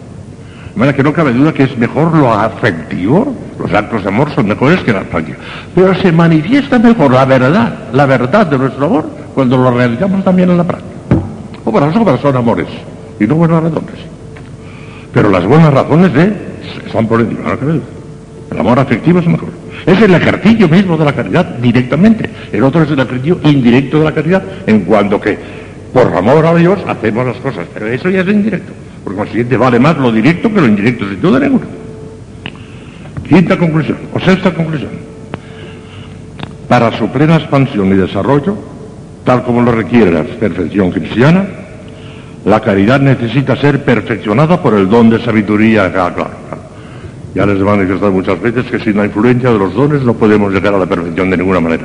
De 0.75 0.81
manera 0.81 0.97
que 0.97 1.05
no 1.05 1.13
cabe 1.13 1.33
duda 1.33 1.53
que 1.53 1.63
es 1.63 1.79
mejor 1.79 2.13
lo 2.17 2.33
afectivo, 2.33 3.33
los 3.61 3.73
actos 3.73 4.03
de 4.03 4.09
amor 4.09 4.35
son 4.35 4.49
mejores 4.49 4.81
que 4.81 4.93
la 4.93 5.05
práctica. 5.05 5.39
Pero 5.73 5.95
se 5.95 6.11
manifiesta 6.11 6.81
mejor 6.81 7.13
la 7.13 7.25
verdad, 7.25 7.91
la 7.93 8.07
verdad 8.07 8.45
de 8.47 8.59
nuestro 8.59 8.87
amor, 8.87 9.09
cuando 9.35 9.57
lo 9.57 9.71
realizamos 9.71 10.25
también 10.25 10.51
en 10.51 10.57
la 10.57 10.65
práctica. 10.65 10.91
Obras, 11.65 11.95
obras 11.97 12.21
son 12.21 12.37
amores, 12.37 12.67
y 13.21 13.25
no 13.25 13.37
buenas 13.37 13.63
razones. 13.63 13.95
Pero 15.13 15.31
las 15.31 15.47
buenas 15.47 15.73
razones 15.73 16.13
de, 16.13 16.33
están 16.85 17.07
por 17.07 17.21
encima, 17.21 17.51
no 17.51 17.59
cabe 17.59 17.73
duda. 17.75 17.85
El 18.51 18.59
amor 18.59 18.79
afectivo 18.81 19.21
es 19.21 19.27
mejor. 19.29 19.51
Es 19.87 20.03
el 20.03 20.13
ejercicio 20.13 20.69
mismo 20.69 20.97
de 20.97 21.05
la 21.05 21.13
caridad 21.13 21.45
directamente. 21.45 22.29
El 22.51 22.65
otro 22.65 22.83
es 22.83 22.91
el 22.91 22.99
ejercicio 22.99 23.39
indirecto 23.45 24.01
de 24.01 24.05
la 24.05 24.13
caridad, 24.13 24.43
en 24.67 24.81
cuanto 24.81 25.21
que 25.21 25.39
por 25.93 26.13
amor 26.17 26.45
a 26.47 26.55
Dios 26.57 26.81
hacemos 26.89 27.27
las 27.27 27.37
cosas. 27.37 27.69
Pero 27.73 27.87
eso 27.87 28.11
ya 28.11 28.23
es 28.23 28.27
indirecto. 28.29 28.73
Por 29.05 29.15
consiguiente, 29.15 29.57
vale 29.59 29.79
más 29.79 29.99
lo 29.99 30.11
directo 30.11 30.53
que 30.53 30.61
lo 30.61 30.67
indirecto, 30.67 31.07
sin 31.09 31.21
duda 31.21 31.39
ninguna. 31.39 31.67
Quinta 33.29 33.59
conclusión, 33.59 33.99
o 34.15 34.19
sexta 34.19 34.53
conclusión. 34.55 34.91
Para 36.69 36.97
su 36.97 37.09
plena 37.11 37.37
expansión 37.37 37.89
y 37.89 37.97
desarrollo, 37.97 38.57
tal 39.25 39.43
como 39.45 39.61
lo 39.61 39.73
requiere 39.73 40.11
la 40.11 40.25
perfección 40.25 40.91
cristiana, 40.91 41.45
la 42.47 42.61
caridad 42.61 43.01
necesita 43.01 43.57
ser 43.57 43.85
perfeccionada 43.85 44.61
por 44.63 44.75
el 44.75 44.89
don 44.89 45.11
de 45.11 45.23
sabiduría. 45.23 45.93
Ah. 45.95 46.13
Ya 47.35 47.45
les 47.45 47.61
he 47.61 47.65
manifestado 47.65 48.13
muchas 48.13 48.41
veces 48.41 48.67
que 48.67 48.79
sin 48.79 48.97
la 48.97 49.07
influencia 49.07 49.51
de 49.51 49.59
los 49.59 49.75
dones 49.75 50.03
no 50.03 50.15
podemos 50.15 50.53
llegar 50.53 50.75
a 50.75 50.79
la 50.79 50.87
perfección 50.87 51.31
de 51.31 51.37
ninguna 51.37 51.61
manera. 51.61 51.85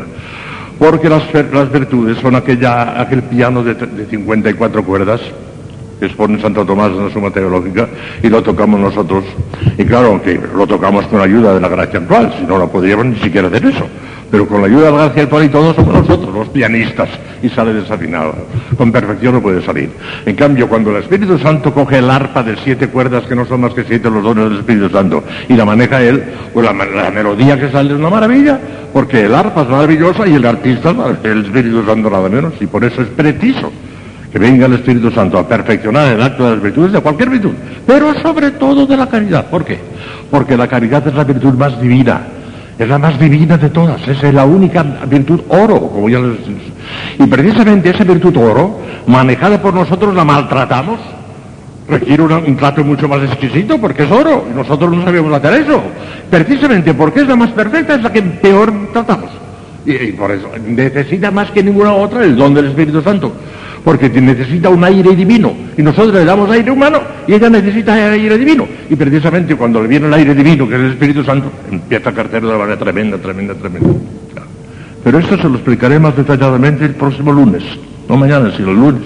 Porque 0.77 1.09
las, 1.09 1.23
las 1.33 1.71
virtudes 1.71 2.17
son 2.19 2.35
aquella, 2.35 3.01
aquel 3.01 3.23
piano 3.23 3.63
de, 3.63 3.73
de 3.73 4.05
54 4.05 4.83
cuerdas 4.83 5.21
que 5.99 6.05
expone 6.05 6.41
Santo 6.41 6.65
Tomás 6.65 6.91
en 6.91 7.05
la 7.07 7.13
Suma 7.13 7.29
Teológica 7.29 7.87
y 8.23 8.29
lo 8.29 8.41
tocamos 8.41 8.79
nosotros. 8.79 9.25
Y 9.77 9.83
claro, 9.83 10.07
aunque 10.07 10.39
lo 10.55 10.65
tocamos 10.65 11.05
con 11.07 11.21
ayuda 11.21 11.53
de 11.53 11.59
la 11.59 11.67
gracia 11.67 11.99
actual, 11.99 12.33
si 12.39 12.45
no, 12.45 12.57
no 12.57 12.69
podríamos 12.69 13.05
ni 13.05 13.15
siquiera 13.17 13.47
hacer 13.47 13.65
eso. 13.65 13.85
Pero 14.31 14.47
con 14.47 14.61
la 14.61 14.67
ayuda 14.67 14.85
de 14.85 14.91
la 14.91 15.03
gracia 15.05 15.23
actual 15.23 15.45
y 15.45 15.49
todos 15.49 15.75
somos 15.75 15.93
nosotros, 15.93 16.33
los 16.33 16.49
pianistas, 16.49 17.09
y 17.41 17.49
sale 17.49 17.73
desafinado. 17.73 18.35
Con 18.77 18.91
perfección 18.91 19.33
no 19.33 19.41
puede 19.41 19.61
salir. 19.63 19.89
En 20.25 20.35
cambio, 20.35 20.69
cuando 20.69 20.91
el 20.91 20.97
Espíritu 20.97 21.37
Santo 21.39 21.73
coge 21.73 21.97
el 21.97 22.09
arpa 22.09 22.43
de 22.43 22.55
siete 22.63 22.87
cuerdas, 22.89 23.23
que 23.23 23.35
no 23.35 23.45
son 23.45 23.61
más 23.61 23.73
que 23.73 23.83
siete 23.83 24.09
los 24.09 24.23
dones 24.23 24.49
del 24.49 24.59
Espíritu 24.59 24.89
Santo, 24.89 25.23
y 25.47 25.53
la 25.53 25.65
maneja 25.65 26.01
él, 26.03 26.23
pues 26.53 26.63
la, 26.63 26.73
la 26.73 27.09
melodía 27.09 27.59
que 27.59 27.71
sale 27.71 27.91
es 27.91 27.99
una 27.99 28.11
maravilla, 28.11 28.59
porque 28.93 29.25
el 29.25 29.33
arpa 29.33 29.63
es 29.63 29.69
maravillosa 29.69 30.27
y 30.27 30.35
el 30.35 30.45
artista, 30.45 30.93
el 31.23 31.45
Espíritu 31.45 31.83
Santo 31.83 32.09
nada 32.09 32.29
menos, 32.29 32.53
y 32.59 32.67
por 32.67 32.83
eso 32.83 33.01
es 33.01 33.07
preciso 33.07 33.71
que 34.31 34.39
venga 34.39 34.67
el 34.67 34.73
Espíritu 34.73 35.11
Santo 35.11 35.39
a 35.39 35.47
perfeccionar 35.47 36.13
el 36.13 36.21
acto 36.21 36.43
de 36.43 36.51
las 36.51 36.61
virtudes, 36.61 36.91
de 36.91 37.01
cualquier 37.01 37.29
virtud, 37.29 37.53
pero 37.85 38.13
sobre 38.21 38.51
todo 38.51 38.85
de 38.85 38.95
la 38.95 39.07
caridad. 39.07 39.47
¿Por 39.47 39.65
qué? 39.65 39.79
Porque 40.29 40.55
la 40.55 40.67
caridad 40.67 41.07
es 41.07 41.15
la 41.15 41.23
virtud 41.23 41.53
más 41.53 41.79
divina, 41.81 42.21
es 42.77 42.87
la 42.87 42.99
más 42.99 43.19
divina 43.19 43.57
de 43.57 43.69
todas, 43.69 44.07
es 44.07 44.21
la 44.33 44.45
única 44.45 44.83
virtud 44.83 45.41
oro, 45.49 45.79
como 45.89 46.09
ya 46.09 46.19
les 46.19 46.37
Y 47.17 47.25
precisamente 47.27 47.89
esa 47.89 48.03
virtud 48.03 48.37
oro, 48.37 48.79
manejada 49.07 49.61
por 49.61 49.73
nosotros, 49.73 50.13
la 50.13 50.23
maltratamos. 50.23 50.99
Requiere 51.87 52.21
un 52.21 52.55
trato 52.55 52.83
mucho 52.83 53.09
más 53.09 53.23
exquisito 53.23 53.79
porque 53.79 54.03
es 54.03 54.11
oro, 54.11 54.45
y 54.47 54.55
nosotros 54.55 54.95
no 54.95 55.03
sabíamos 55.03 55.33
hacer 55.33 55.63
eso. 55.63 55.81
Precisamente 56.29 56.93
porque 56.93 57.21
es 57.21 57.27
la 57.27 57.35
más 57.35 57.49
perfecta, 57.49 57.95
es 57.95 58.03
la 58.03 58.13
que 58.13 58.21
peor 58.21 58.71
tratamos. 58.93 59.38
Y, 59.85 60.11
por 60.11 60.31
eso 60.31 60.49
necesita 60.67 61.31
más 61.31 61.51
que 61.51 61.63
ninguna 61.63 61.93
otra 61.93 62.23
el 62.23 62.35
don 62.35 62.53
del 62.53 62.65
Espíritu 62.65 63.01
Santo 63.01 63.33
porque 63.83 64.09
necesita 64.09 64.69
un 64.69 64.83
aire 64.83 65.15
divino 65.15 65.53
y 65.77 65.81
nosotros 65.81 66.13
le 66.13 66.25
damos 66.25 66.49
aire 66.51 66.69
humano 66.69 66.99
y 67.27 67.33
ella 67.33 67.49
necesita 67.49 67.93
aire 67.93 68.37
divino. 68.37 68.67
Y 68.89 68.95
precisamente 68.95 69.55
cuando 69.55 69.81
le 69.81 69.87
viene 69.87 70.07
el 70.07 70.13
aire 70.13 70.35
divino 70.35 70.67
que 70.67 70.75
es 70.75 70.81
el 70.81 70.91
Espíritu 70.91 71.23
Santo 71.23 71.51
empieza 71.71 72.09
a 72.09 72.13
carter 72.13 72.41
de 72.41 72.47
una 72.47 72.57
manera 72.57 72.77
tremenda, 72.77 73.17
tremenda, 73.17 73.53
tremenda 73.55 73.89
pero 75.03 75.19
esto 75.19 75.37
se 75.37 75.43
lo 75.43 75.55
explicaré 75.55 75.97
más 75.97 76.15
detalladamente 76.15 76.85
el 76.85 76.93
próximo 76.93 77.31
lunes 77.31 77.63
no 78.07 78.17
mañana 78.17 78.51
sino 78.55 78.71
el 78.71 78.77
lunes 78.77 79.03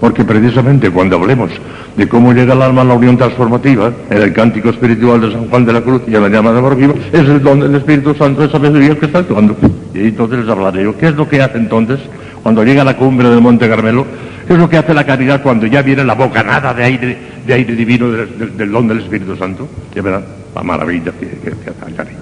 porque 0.00 0.24
precisamente 0.24 0.90
cuando 0.90 1.16
hablemos 1.16 1.50
de 1.96 2.08
cómo 2.08 2.32
llega 2.32 2.54
el 2.54 2.62
alma 2.62 2.82
a 2.82 2.84
la 2.84 2.94
unión 2.94 3.16
transformativa 3.16 3.92
en 4.10 4.22
el 4.22 4.32
cántico 4.32 4.70
espiritual 4.70 5.20
de 5.20 5.32
San 5.32 5.48
Juan 5.48 5.64
de 5.64 5.72
la 5.72 5.82
Cruz 5.82 6.02
y 6.06 6.14
en 6.14 6.22
la 6.22 6.28
llama 6.28 6.52
de 6.52 6.58
amor 6.58 6.76
vivo 6.76 6.94
es 7.12 7.20
el 7.20 7.42
don 7.42 7.60
del 7.60 7.74
Espíritu 7.74 8.14
Santo 8.14 8.42
de 8.42 8.50
sabiduría 8.50 8.98
que 8.98 9.06
está 9.06 9.18
actuando 9.18 9.56
y 9.94 10.00
entonces 10.00 10.38
les 10.40 10.48
hablaré 10.48 10.84
yo 10.84 10.96
¿qué 10.96 11.08
es 11.08 11.14
lo 11.14 11.28
que 11.28 11.42
hace 11.42 11.58
entonces 11.58 12.00
cuando 12.42 12.64
llega 12.64 12.82
a 12.82 12.84
la 12.84 12.96
cumbre 12.96 13.28
del 13.28 13.40
Monte 13.40 13.68
Carmelo, 13.68 14.04
es 14.48 14.58
lo 14.58 14.68
que 14.68 14.76
hace 14.76 14.92
la 14.92 15.06
caridad 15.06 15.42
cuando 15.42 15.66
ya 15.66 15.80
viene 15.80 16.04
la 16.04 16.14
bocanada 16.14 16.74
de 16.74 16.82
aire, 16.82 17.18
de 17.46 17.54
aire 17.54 17.76
divino 17.76 18.10
del, 18.10 18.72
don 18.72 18.88
del 18.88 18.98
Espíritu 18.98 19.36
Santo. 19.36 19.68
Ya 19.94 20.02
verán 20.02 20.24
la 20.54 20.62
maravilla 20.62 21.12
que 21.12 21.26
hace 21.26 21.90
la 21.90 21.96
caridad. 21.96 22.18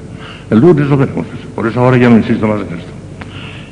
El 0.51 0.60
lunes 0.60 0.88
lo 0.88 0.97
veremos, 0.97 1.26
por 1.54 1.67
eso 1.67 1.81
ahora 1.81 1.97
ya 1.97 2.10
no 2.10 2.19
insisto 2.19 2.47
más 2.47 2.60
en 2.60 2.78
esto. 2.78 2.90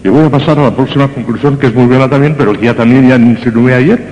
Y 0.04 0.08
voy 0.08 0.24
a 0.24 0.30
pasar 0.30 0.58
a 0.58 0.62
la 0.62 0.74
próxima 0.74 1.08
conclusión, 1.08 1.58
que 1.58 1.66
es 1.66 1.74
muy 1.74 1.86
buena 1.86 2.08
también, 2.08 2.34
pero 2.38 2.52
que 2.52 2.64
ya 2.66 2.74
también 2.74 3.08
ya 3.08 3.16
insinué 3.16 3.74
ayer, 3.74 4.06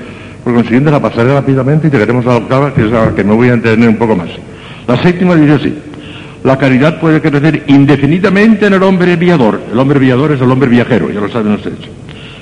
por 0.46 0.54
consiguiente 0.54 0.92
la 0.92 1.02
pasaré 1.02 1.34
rápidamente 1.34 1.88
y 1.88 1.90
llegaremos 1.90 2.24
a 2.24 2.28
la 2.28 2.36
octava, 2.36 2.72
que 2.72 2.84
es 2.84 2.92
la 2.92 3.12
que 3.12 3.24
me 3.24 3.34
voy 3.34 3.48
a 3.48 3.54
entretener 3.54 3.88
un 3.88 3.96
poco 3.96 4.14
más. 4.14 4.28
La 4.86 4.96
séptima 5.02 5.34
dice 5.34 5.54
así, 5.54 5.74
la 6.44 6.56
caridad 6.56 7.00
puede 7.00 7.20
crecer 7.20 7.64
indefinidamente 7.66 8.66
en 8.66 8.74
el 8.74 8.82
hombre 8.84 9.16
viador. 9.16 9.60
El 9.72 9.76
hombre 9.76 9.98
viador 9.98 10.30
es 10.30 10.40
el 10.40 10.48
hombre 10.48 10.68
viajero, 10.68 11.10
ya 11.10 11.18
lo 11.18 11.28
saben 11.28 11.54
ustedes 11.54 11.80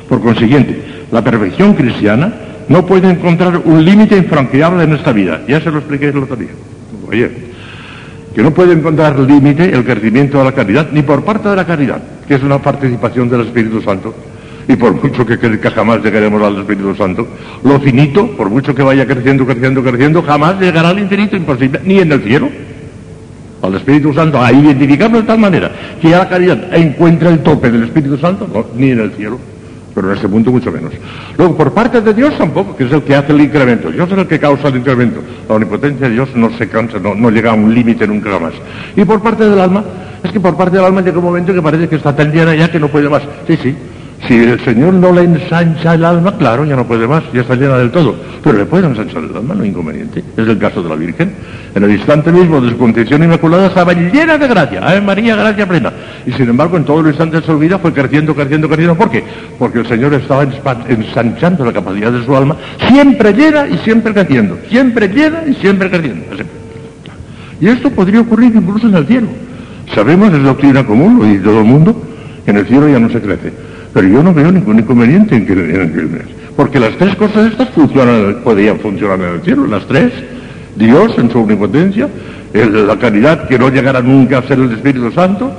Por 0.07 0.21
consiguiente, 0.21 0.83
la 1.11 1.25
perfección 1.25 1.73
cristiana 1.73 2.31
no 2.69 2.85
puede 2.85 3.09
encontrar 3.09 3.63
un 3.65 3.83
límite 3.83 4.19
infranqueable 4.19 4.85
en 4.85 4.93
esta 4.93 5.11
vida. 5.11 5.41
Ya 5.49 5.63
se 5.63 5.71
lo 5.71 5.79
expliqué 5.79 6.09
el 6.09 6.19
otro 6.19 6.37
día. 6.37 6.51
Oye, 7.09 7.31
que 8.35 8.43
no 8.43 8.51
puede 8.51 8.75
encontrar 8.75 9.19
límite 9.19 9.75
el 9.75 9.83
crecimiento 9.83 10.37
de 10.37 10.45
la 10.45 10.53
caridad, 10.53 10.89
ni 10.93 11.01
por 11.01 11.25
parte 11.25 11.49
de 11.49 11.57
la 11.57 11.65
caridad, 11.65 12.03
que 12.29 12.35
es 12.35 12.43
una 12.43 12.59
participación 12.59 13.31
del 13.31 13.47
Espíritu 13.47 13.81
Santo, 13.81 14.15
y 14.69 14.77
por 14.77 14.95
mucho 15.03 15.27
que, 15.27 15.39
que 15.39 15.71
jamás 15.71 16.03
llegaremos 16.03 16.43
al 16.43 16.61
Espíritu 16.61 16.95
Santo, 16.95 17.27
lo 17.63 17.81
finito, 17.81 18.27
por 18.37 18.51
mucho 18.51 18.75
que 18.75 18.83
vaya 18.83 19.07
creciendo, 19.07 19.45
creciendo, 19.47 19.83
creciendo, 19.83 20.23
jamás 20.23 20.61
llegará 20.61 20.91
al 20.91 20.99
infinito, 20.99 21.37
imposible, 21.37 21.81
ni 21.85 21.99
en 21.99 22.13
el 22.13 22.23
cielo. 22.23 22.49
Al 23.63 23.75
Espíritu 23.77 24.13
Santo, 24.13 24.43
a 24.43 24.53
identificarlo 24.53 25.23
de 25.23 25.27
tal 25.27 25.39
manera 25.39 25.73
que 26.01 26.11
ya 26.11 26.19
la 26.19 26.29
caridad 26.29 26.75
encuentra 26.77 27.31
el 27.31 27.39
tope 27.39 27.71
del 27.71 27.85
Espíritu 27.85 28.19
Santo, 28.19 28.47
ni 28.77 28.91
en 28.91 29.01
el 29.01 29.13
cielo 29.13 29.39
pero 29.95 30.11
en 30.11 30.17
este 30.17 30.29
punto 30.29 30.51
mucho 30.51 30.73
menos. 30.73 30.93
Luego, 31.39 31.57
por 31.57 31.73
parte 31.73 32.01
de 32.01 32.13
Dios 32.13 32.37
tampoco, 32.37 32.77
que 32.77 32.85
es 32.85 32.93
el 32.93 33.03
que 33.03 33.15
hace 33.15 33.33
el 33.33 33.41
incremento. 33.41 33.91
Dios 33.91 34.11
es 34.11 34.19
el 34.19 34.27
que 34.27 34.41
causa 34.41 34.69
el 34.69 34.77
incremento. 34.77 35.21
La 35.49 35.55
omnipotencia 35.55 36.09
de 36.09 36.15
Dios 36.15 36.31
no 36.35 36.51
se 36.59 36.69
cansa, 36.69 36.99
no, 36.99 37.15
no 37.15 37.31
llega 37.31 37.53
a 37.53 37.55
un 37.55 37.73
límite 37.73 38.07
nunca 38.07 38.39
más. 38.39 38.55
Y 38.97 39.05
por 39.05 39.23
parte 39.23 39.49
del 39.49 39.61
alma, 39.61 39.85
es 40.23 40.33
que 40.33 40.41
por 40.41 40.57
parte 40.57 40.77
del 40.77 40.87
alma 40.87 41.01
llega 41.01 41.19
un 41.19 41.25
momento 41.25 41.55
que 41.55 41.63
parece 41.63 41.89
que 41.89 41.97
está 41.97 42.15
tan 42.15 42.33
llena 42.33 42.57
ya 42.57 42.71
que 42.71 42.81
no 42.81 42.89
puede 42.89 43.09
más. 43.09 43.23
Sí, 43.47 43.57
sí, 43.63 43.77
si 44.27 44.35
el 44.35 44.61
Señor 44.61 44.95
no 44.95 45.13
le 45.13 45.23
ensancha 45.23 45.95
el 45.95 46.05
alma, 46.05 46.37
claro, 46.39 46.65
ya 46.65 46.77
no 46.77 46.87
puede 46.87 47.07
más, 47.07 47.25
ya 47.33 47.43
está 47.43 47.55
llena 47.55 47.77
del 47.77 47.91
todo. 47.91 48.15
Pero 48.43 48.59
le 48.59 48.65
puede 48.65 48.87
ensanchar 48.87 49.23
el 49.25 49.37
alma, 49.37 49.55
no 49.55 49.65
inconveniente. 49.65 50.25
Es 50.37 50.49
el 50.49 50.59
caso 50.59 50.83
de 50.83 50.89
la 50.89 50.95
Virgen. 50.95 51.33
En 51.75 51.83
el 51.83 51.91
instante 51.91 52.33
mismo 52.33 52.61
de 52.61 52.71
su 52.71 52.79
concepción 52.79 53.23
inmaculada 53.23 53.67
estaba 53.67 53.93
llena 53.93 54.39
de 54.39 54.49
gracia. 54.49 54.81
Ave 54.83 55.01
María, 55.01 55.37
gracia 55.37 55.69
plena. 55.69 55.93
Y 56.27 56.33
sin 56.33 56.49
embargo, 56.49 56.77
en 56.77 56.85
todo 56.85 57.01
el 57.01 57.09
instante 57.09 57.41
de 57.41 57.47
su 57.47 57.59
vida 57.59 57.79
fue 57.79 57.93
creciendo, 57.93 58.35
creciendo, 58.35 58.69
creciendo. 58.69 58.95
¿Por 58.97 59.11
qué? 59.11 59.25
Porque 59.59 59.81
el 59.81 59.87
Señor 59.87 60.15
estaba 60.15 60.47
ensanchando 60.89 61.65
la 61.65 61.73
capacidad 61.73 62.11
de 62.11 62.25
su 62.25 62.35
alma, 62.35 62.57
siempre 62.89 63.33
llena 63.33 63.67
y 63.67 63.79
siempre 63.79 64.15
creciendo. 64.15 64.59
Siempre 64.71 65.09
llena 65.09 65.43
y 65.47 65.55
siempre 65.55 65.91
creciendo. 65.91 66.25
Y 67.61 67.69
esto 67.69 67.91
podría 67.91 68.21
ocurrir 68.21 68.53
incluso 68.55 68.89
en 68.89 68.95
el 68.95 69.07
cielo. 69.07 69.27
Sabemos, 69.95 70.33
es 70.33 70.43
doctrina 70.43 70.85
común, 70.85 71.19
lo 71.19 71.25
dice 71.25 71.45
todo 71.45 71.59
el 71.59 71.67
mundo, 71.67 72.03
que 72.45 72.51
en 72.51 72.57
el 72.57 72.67
cielo 72.67 72.89
ya 72.89 72.99
no 72.99 73.11
se 73.11 73.21
crece. 73.21 73.74
Pero 73.95 74.09
yo 74.09 74.23
no 74.23 74.35
veo 74.35 74.51
ningún 74.51 74.81
inconveniente 74.81 75.37
en 75.37 75.47
que, 75.47 75.53
en 75.53 76.23
porque 76.57 76.79
las 76.79 76.97
tres 76.97 77.15
cosas 77.17 77.53
estas 77.53 77.71
funcionan, 77.71 78.39
podían 78.45 78.79
funcionar 78.81 79.21
en 79.21 79.35
el 79.37 79.43
cielo, 79.43 79.67
las 79.67 79.87
tres. 79.87 80.13
Dios 80.77 81.17
en 81.19 81.31
su 81.31 81.39
omnipotencia, 81.39 82.09
la 82.53 82.99
caridad 82.99 83.47
que 83.47 83.59
no 83.59 83.69
llegará 83.69 84.03
nunca 84.03 84.39
a 84.39 84.43
ser 84.43 84.59
el 84.59 84.73
Espíritu 84.73 85.13
Santo, 85.13 85.53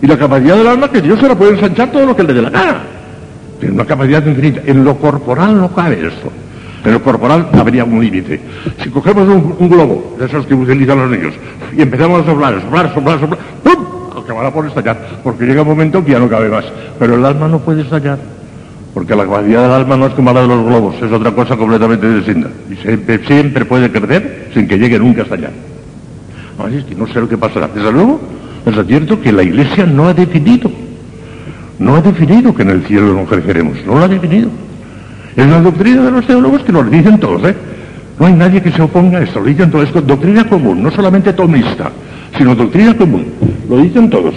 y 0.00 0.06
la 0.08 0.18
capacidad 0.18 0.56
del 0.56 0.66
alma 0.66 0.90
que 0.90 1.00
Dios 1.00 1.20
se 1.20 1.28
la 1.28 1.36
puede 1.36 1.52
ensanchar 1.52 1.92
todo 1.92 2.06
lo 2.06 2.16
que 2.16 2.24
le 2.24 2.34
dé 2.34 2.42
la 2.42 2.50
gana. 2.50 2.82
Tiene 3.60 3.76
una 3.76 3.84
capacidad 3.84 4.26
infinita. 4.26 4.60
En 4.66 4.82
lo 4.82 4.96
corporal 4.96 5.56
no 5.56 5.72
cabe 5.72 6.04
esto. 6.04 6.32
En 6.84 6.92
lo 6.92 7.02
corporal 7.02 7.48
habría 7.52 7.84
un 7.84 8.00
límite. 8.00 8.40
Si 8.82 8.90
cogemos 8.90 9.28
un, 9.28 9.68
globo, 9.68 10.16
de 10.18 10.26
esos 10.26 10.44
que 10.46 10.54
utilizan 10.54 10.98
los 10.98 11.10
niños, 11.10 11.34
y 11.76 11.82
empezamos 11.82 12.22
a 12.22 12.26
soplar, 12.26 12.60
soplar, 12.60 12.92
soplar, 12.92 13.20
soplar, 13.20 13.38
¡pum! 13.62 14.01
Acabará 14.22 14.50
por 14.50 14.66
estallar, 14.66 14.96
porque 15.22 15.44
llega 15.44 15.62
un 15.62 15.68
momento 15.68 16.04
que 16.04 16.12
ya 16.12 16.18
no 16.18 16.28
cabe 16.28 16.48
más. 16.48 16.64
Pero 16.98 17.14
el 17.14 17.24
alma 17.24 17.48
no 17.48 17.58
puede 17.58 17.82
estallar, 17.82 18.18
porque 18.94 19.14
la 19.14 19.24
capacidad 19.24 19.62
del 19.62 19.72
alma 19.72 19.96
no 19.96 20.06
es 20.06 20.14
como 20.14 20.32
la 20.32 20.42
de 20.42 20.48
los 20.48 20.64
globos, 20.64 20.96
es 21.02 21.12
otra 21.12 21.30
cosa 21.32 21.56
completamente 21.56 22.12
distinta. 22.14 22.48
Y 22.70 22.76
siempre, 23.26 23.64
puede 23.64 23.90
crecer 23.90 24.50
sin 24.54 24.66
que 24.66 24.78
llegue 24.78 24.98
nunca 24.98 25.20
a 25.20 25.24
estallar. 25.24 25.52
No 26.96 27.06
sé 27.06 27.20
lo 27.20 27.28
que 27.28 27.36
pasará. 27.36 27.68
Desde 27.68 27.90
luego, 27.90 28.20
es 28.66 28.86
cierto 28.86 29.20
que 29.20 29.32
la 29.32 29.42
Iglesia 29.42 29.86
no 29.86 30.06
ha 30.08 30.14
definido, 30.14 30.70
no 31.78 31.96
ha 31.96 32.00
definido 32.00 32.54
que 32.54 32.62
en 32.62 32.70
el 32.70 32.84
cielo 32.86 33.14
no 33.14 33.24
creceremos, 33.24 33.78
no 33.86 33.94
lo 33.98 34.04
ha 34.04 34.08
definido. 34.08 34.48
Es 35.34 35.46
una 35.46 35.60
doctrina 35.60 36.02
de 36.02 36.10
los 36.10 36.26
teólogos 36.26 36.62
que 36.62 36.72
lo 36.72 36.84
dicen 36.84 37.18
todos, 37.18 37.42
¿eh? 37.48 37.54
No 38.20 38.26
hay 38.26 38.34
nadie 38.34 38.62
que 38.62 38.70
se 38.70 38.82
oponga 38.82 39.18
a 39.18 39.22
esto, 39.22 39.40
lo 39.40 39.46
dicen 39.46 39.70
todos, 39.70 39.88
es 39.88 40.06
doctrina 40.06 40.46
común, 40.46 40.82
no 40.82 40.90
solamente 40.90 41.32
tomista 41.32 41.90
sino 42.36 42.54
doctrina 42.54 42.96
común. 42.96 43.26
Lo 43.68 43.78
dicen 43.78 44.10
todos, 44.10 44.34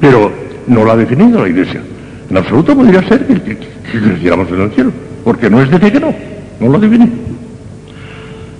pero 0.00 0.30
no 0.66 0.84
lo 0.84 0.92
ha 0.92 0.96
definido 0.96 1.40
la 1.40 1.48
Iglesia. 1.48 1.82
En 2.30 2.36
absoluto 2.36 2.74
podría 2.74 3.02
ser 3.08 3.26
que, 3.26 3.58
creciéramos 3.90 4.48
en 4.50 4.60
el 4.62 4.70
cielo, 4.72 4.92
porque 5.24 5.50
no 5.50 5.60
es 5.60 5.70
de 5.70 5.78
que 5.78 6.00
no, 6.00 6.14
no 6.60 6.68
lo 6.68 6.76
ha 6.76 6.80
definido. 6.80 7.12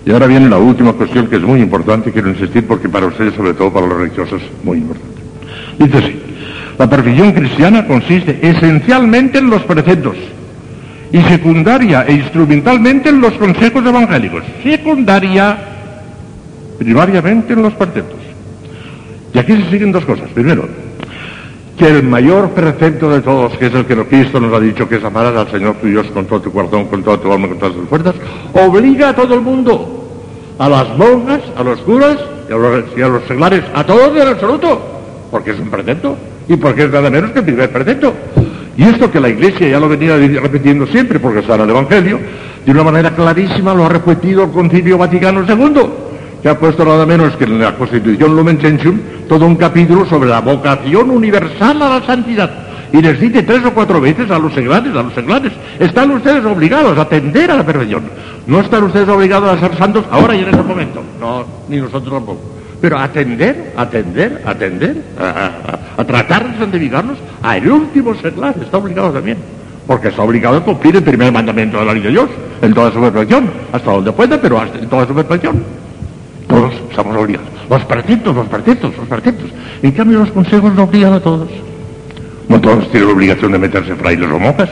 Y 0.04 0.10
ahora 0.10 0.26
viene 0.26 0.48
la 0.48 0.58
última 0.58 0.92
cuestión 0.92 1.28
que 1.28 1.36
es 1.36 1.42
muy 1.42 1.60
importante, 1.60 2.10
quiero 2.10 2.28
insistir 2.28 2.66
porque 2.66 2.88
para 2.88 3.06
ustedes, 3.06 3.34
sobre 3.34 3.54
todo 3.54 3.72
para 3.72 3.86
los 3.86 3.96
religiosos, 3.98 4.42
es 4.42 4.64
muy 4.64 4.78
importante. 4.78 5.22
Dice 5.78 5.98
así, 5.98 6.20
la 6.78 6.90
perfección 6.90 7.32
cristiana 7.32 7.86
consiste 7.86 8.38
esencialmente 8.42 9.38
en 9.38 9.48
los 9.48 9.62
preceptos 9.62 10.16
y 11.12 11.20
secundaria 11.22 12.04
e 12.08 12.14
instrumentalmente 12.14 13.10
en 13.10 13.20
los 13.20 13.34
consejos 13.34 13.84
evangélicos. 13.84 14.42
Secundaria, 14.62 15.56
primariamente 16.78 17.52
en 17.52 17.62
los 17.62 17.74
preceptos. 17.74 18.21
Y 19.34 19.38
aquí 19.38 19.56
se 19.56 19.70
siguen 19.70 19.92
dos 19.92 20.04
cosas. 20.04 20.28
Primero, 20.30 20.68
que 21.76 21.88
el 21.88 22.02
mayor 22.02 22.50
precepto 22.50 23.10
de 23.10 23.20
todos, 23.22 23.56
que 23.56 23.66
es 23.66 23.74
el 23.74 23.86
que 23.86 23.96
Cristo 24.04 24.40
nos 24.40 24.52
ha 24.52 24.60
dicho, 24.60 24.88
que 24.88 24.96
es 24.96 25.04
amar 25.04 25.26
al 25.26 25.50
Señor 25.50 25.76
tu 25.76 25.86
Dios 25.86 26.06
con 26.08 26.26
todo 26.26 26.40
tu 26.40 26.52
corazón, 26.52 26.86
con 26.86 27.02
toda 27.02 27.18
tu 27.18 27.32
alma, 27.32 27.48
con 27.48 27.58
todas 27.58 27.74
tus 27.74 27.88
fuerzas, 27.88 28.14
obliga 28.52 29.10
a 29.10 29.14
todo 29.14 29.34
el 29.34 29.40
mundo, 29.40 30.06
a 30.58 30.68
las 30.68 30.96
monjas, 30.96 31.40
a 31.56 31.62
los 31.62 31.80
curas 31.80 32.18
y 32.48 32.52
a 32.52 32.56
los, 32.56 32.84
y 32.96 33.02
a 33.02 33.08
los 33.08 33.24
seglares, 33.24 33.64
a 33.74 33.84
todos 33.84 34.14
en 34.20 34.28
absoluto, 34.28 34.80
porque 35.30 35.52
es 35.52 35.58
un 35.58 35.70
precepto 35.70 36.16
y 36.48 36.56
porque 36.56 36.84
es 36.84 36.90
nada 36.90 37.08
menos 37.08 37.30
que 37.30 37.38
el 37.38 37.44
primer 37.44 37.70
precepto. 37.72 38.12
Y 38.76 38.84
esto 38.84 39.10
que 39.10 39.20
la 39.20 39.28
Iglesia 39.28 39.68
ya 39.68 39.80
lo 39.80 39.88
venía 39.88 40.16
repitiendo 40.16 40.86
siempre, 40.86 41.20
porque 41.20 41.40
está 41.40 41.54
en 41.56 41.62
el 41.62 41.70
Evangelio, 41.70 42.18
de 42.64 42.70
una 42.70 42.82
manera 42.82 43.14
clarísima 43.14 43.74
lo 43.74 43.86
ha 43.86 43.88
repetido 43.88 44.44
el 44.44 44.50
Concilio 44.50 44.98
Vaticano 44.98 45.44
II 45.46 46.01
que 46.42 46.48
ha 46.48 46.58
puesto 46.58 46.84
nada 46.84 47.06
menos 47.06 47.36
que 47.36 47.44
en 47.44 47.60
la 47.60 47.76
Constitución 47.76 48.34
Lumen 48.34 48.58
Gentium 48.58 48.98
todo 49.28 49.46
un 49.46 49.54
capítulo 49.54 50.04
sobre 50.06 50.28
la 50.28 50.40
vocación 50.40 51.10
universal 51.10 51.80
a 51.80 52.00
la 52.00 52.06
santidad. 52.06 52.50
Y 52.92 53.00
les 53.00 53.18
dice 53.18 53.42
tres 53.44 53.64
o 53.64 53.72
cuatro 53.72 54.00
veces 54.00 54.30
a 54.30 54.38
los 54.38 54.52
seglares, 54.52 54.94
a 54.94 55.02
los 55.02 55.14
seglares, 55.14 55.52
están 55.78 56.10
ustedes 56.10 56.44
obligados 56.44 56.98
a 56.98 57.02
atender 57.02 57.50
a 57.50 57.56
la 57.56 57.64
perfección. 57.64 58.02
No 58.46 58.60
están 58.60 58.84
ustedes 58.84 59.08
obligados 59.08 59.56
a 59.56 59.60
ser 59.60 59.78
santos 59.78 60.04
ahora 60.10 60.34
y 60.34 60.40
en 60.40 60.48
ese 60.48 60.62
momento. 60.62 61.02
No, 61.18 61.44
ni 61.68 61.76
nosotros 61.78 62.12
tampoco. 62.12 62.40
Pero 62.80 62.98
atender, 62.98 63.72
atender, 63.76 64.42
atender, 64.44 64.96
a, 65.18 66.04
tratar 66.04 66.52
de 66.52 66.58
santificarnos, 66.58 67.16
al 67.40 67.70
último 67.70 68.14
seglar 68.16 68.56
está 68.60 68.78
obligado 68.78 69.12
también. 69.12 69.38
Porque 69.86 70.08
está 70.08 70.22
obligado 70.22 70.58
a 70.58 70.64
cumplir 70.64 70.96
el 70.96 71.02
primer 71.02 71.32
mandamiento 71.32 71.78
de 71.78 71.84
la 71.84 71.94
ley 71.94 72.02
de 72.02 72.10
Dios, 72.10 72.28
en 72.60 72.74
toda 72.74 72.92
su 72.92 73.00
perfección, 73.00 73.48
hasta 73.72 73.90
donde 73.90 74.12
pueda, 74.12 74.40
pero 74.40 74.60
en 74.62 74.88
toda 74.88 75.06
su 75.06 75.14
perfección. 75.14 75.81
Todos 76.52 76.74
estamos 76.90 77.16
obligados. 77.16 77.48
Los 77.70 77.82
preceptos, 77.86 78.36
los 78.36 78.46
preceptos, 78.46 78.94
los 78.94 79.08
preceptos. 79.08 79.50
En 79.82 79.92
cambio, 79.92 80.18
los 80.18 80.30
consejos 80.32 80.74
no 80.74 80.82
obligan 80.82 81.14
a 81.14 81.20
todos. 81.20 81.48
No 82.46 82.60
todos 82.60 82.90
tienen 82.90 83.08
la 83.08 83.14
obligación 83.14 83.52
de 83.52 83.58
meterse 83.58 83.94
frailes 83.94 84.30
o 84.30 84.38
monjas. 84.38 84.68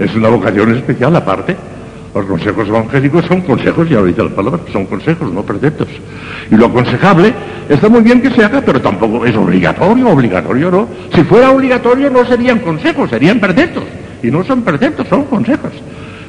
Es 0.00 0.12
una 0.16 0.30
vocación 0.30 0.74
especial 0.74 1.14
aparte. 1.14 1.56
Los 2.12 2.26
consejos 2.26 2.66
evangélicos 2.66 3.24
son 3.26 3.42
consejos, 3.42 3.88
ya 3.88 4.00
lo 4.00 4.06
dice 4.06 4.24
la 4.24 4.30
palabra, 4.30 4.60
son 4.72 4.86
consejos, 4.86 5.32
no 5.32 5.44
preceptos. 5.44 5.86
Y 6.50 6.56
lo 6.56 6.66
aconsejable 6.66 7.32
está 7.68 7.88
muy 7.88 8.00
bien 8.00 8.20
que 8.20 8.30
se 8.32 8.44
haga, 8.44 8.60
pero 8.60 8.80
tampoco 8.80 9.24
es 9.24 9.36
obligatorio, 9.36 10.08
obligatorio 10.08 10.72
no. 10.72 10.88
Si 11.14 11.22
fuera 11.22 11.52
obligatorio 11.52 12.10
no 12.10 12.26
serían 12.26 12.58
consejos, 12.58 13.10
serían 13.10 13.38
preceptos. 13.38 13.84
Y 14.24 14.30
no 14.32 14.42
son 14.42 14.62
preceptos, 14.62 15.06
son 15.06 15.22
consejos. 15.26 15.70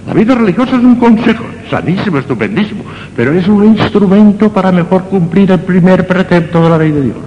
La 0.08 0.14
vida 0.14 0.34
religiosa 0.34 0.78
es 0.78 0.84
un 0.84 0.96
consejo, 0.96 1.44
sanísimo, 1.70 2.18
estupendísimo, 2.18 2.84
pero 3.16 3.34
es 3.34 3.48
un 3.48 3.66
instrumento 3.66 4.52
para 4.52 4.72
mejor 4.72 5.04
cumplir 5.04 5.52
el 5.52 5.60
primer 5.60 6.08
precepto 6.08 6.64
de 6.64 6.70
la 6.70 6.78
ley 6.78 6.92
de 6.92 7.02
Dios. 7.02 7.18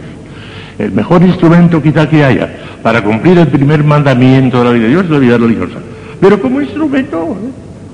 El 0.79 0.91
mejor 0.91 1.23
instrumento 1.23 1.81
quizá 1.81 2.09
que 2.09 2.25
haya 2.25 2.49
para 2.83 3.03
cumplir 3.03 3.39
el 3.39 3.47
primer 3.47 3.85
mandamiento 3.85 4.59
de 4.59 4.65
la 4.65 4.73
ley 4.73 4.81
de 4.81 4.89
Dios 4.89 5.05
es 5.05 5.11
la 5.11 5.19
vida 5.19 5.39
religiosa. 5.39 5.79
Pero 6.21 6.41
como 6.41 6.61
instrumento, 6.61 7.37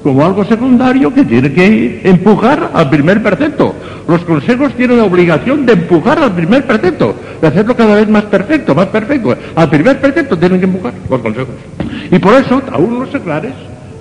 como 0.02 0.24
algo 0.24 0.44
secundario 0.44 1.12
que 1.12 1.24
tiene 1.24 1.52
que 1.52 2.00
empujar 2.04 2.70
al 2.72 2.88
primer 2.88 3.22
precepto. 3.22 3.74
Los 4.08 4.22
consejos 4.22 4.72
tienen 4.74 4.96
la 4.96 5.04
obligación 5.04 5.66
de 5.66 5.74
empujar 5.74 6.18
al 6.18 6.32
primer 6.32 6.66
precepto, 6.66 7.14
de 7.40 7.48
hacerlo 7.48 7.76
cada 7.76 7.96
vez 7.96 8.08
más 8.08 8.24
perfecto, 8.24 8.74
más 8.74 8.86
perfecto. 8.86 9.36
Al 9.54 9.68
primer 9.68 10.00
precepto 10.00 10.38
tienen 10.38 10.58
que 10.58 10.64
empujar 10.64 10.94
los 11.08 11.20
consejos. 11.20 11.54
Y 12.10 12.18
por 12.18 12.34
eso, 12.34 12.62
aún 12.72 12.98
los 13.00 13.10
seclares, 13.10 13.52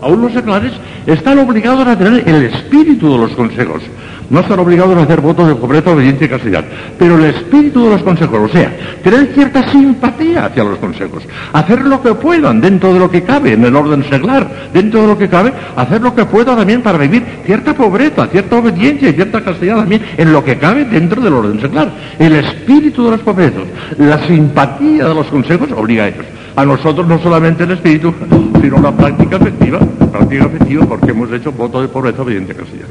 aún 0.01 0.21
los 0.21 0.33
seculares 0.33 0.73
están 1.05 1.39
obligados 1.39 1.87
a 1.87 1.97
tener 1.97 2.27
el 2.27 2.43
espíritu 2.43 3.11
de 3.11 3.17
los 3.17 3.31
consejos. 3.31 3.83
No 4.29 4.41
están 4.41 4.59
obligados 4.59 4.95
a 4.95 5.03
hacer 5.03 5.21
votos 5.21 5.47
de 5.47 5.55
completa 5.55 5.91
obediencia 5.91 6.25
y 6.25 6.29
castidad. 6.29 6.63
Pero 6.99 7.17
el 7.17 7.33
espíritu 7.33 7.85
de 7.85 7.89
los 7.91 8.03
consejos, 8.03 8.39
o 8.39 8.53
sea, 8.53 8.77
tener 9.03 9.33
cierta 9.33 9.71
simpatía 9.71 10.45
hacia 10.45 10.63
los 10.63 10.77
consejos. 10.77 11.23
Hacer 11.51 11.81
lo 11.81 11.99
que 12.01 12.13
puedan 12.13 12.61
dentro 12.61 12.93
de 12.93 12.99
lo 12.99 13.09
que 13.09 13.23
cabe, 13.23 13.53
en 13.53 13.65
el 13.65 13.75
orden 13.75 14.07
seglar, 14.07 14.69
dentro 14.71 15.01
de 15.01 15.07
lo 15.07 15.17
que 15.17 15.29
cabe, 15.29 15.51
hacer 15.75 16.01
lo 16.01 16.13
que 16.13 16.25
puedan 16.25 16.57
también 16.57 16.83
para 16.83 16.99
vivir 16.99 17.25
cierta 17.43 17.73
pobreza, 17.73 18.27
cierta 18.27 18.57
obediencia 18.57 19.09
y 19.09 19.13
cierta 19.13 19.41
castidad 19.43 19.77
también 19.77 20.03
en 20.15 20.31
lo 20.31 20.43
que 20.43 20.59
cabe 20.59 20.85
dentro 20.85 21.21
del 21.21 21.33
orden 21.33 21.59
seglar. 21.59 21.91
El 22.19 22.33
espíritu 22.35 23.05
de 23.05 23.11
los 23.11 23.21
pobrezos, 23.21 23.63
la 23.97 24.27
simpatía 24.27 25.07
de 25.07 25.15
los 25.15 25.27
consejos 25.27 25.71
obliga 25.71 26.03
a 26.03 26.07
ellos. 26.09 26.25
A 26.55 26.65
nosotros 26.65 27.07
no 27.07 27.19
solamente 27.19 27.63
el 27.63 27.71
espíritu, 27.71 28.13
sino 28.61 28.81
la 28.81 28.91
práctica 28.91 29.37
efectiva, 29.37 29.79
la 29.99 30.07
práctica 30.07 30.45
efectiva 30.45 30.85
porque 30.85 31.11
hemos 31.11 31.31
hecho 31.31 31.51
voto 31.51 31.81
de 31.81 31.87
pobreza 31.87 32.21
obediente 32.21 32.53
a 32.53 32.55
castidad. 32.55 32.87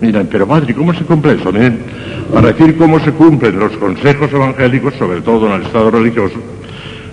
Miren, 0.00 0.28
pero 0.30 0.46
madre, 0.46 0.74
¿cómo 0.74 0.92
se 0.92 1.04
cumple 1.04 1.34
eso? 1.34 1.52
Miren, 1.52 1.78
para 2.32 2.48
decir 2.48 2.76
cómo 2.76 2.98
se 3.00 3.12
cumplen 3.12 3.58
los 3.58 3.72
consejos 3.76 4.30
evangélicos, 4.32 4.94
sobre 4.94 5.20
todo 5.20 5.46
en 5.46 5.60
el 5.60 5.62
estado 5.62 5.90
religioso, 5.90 6.36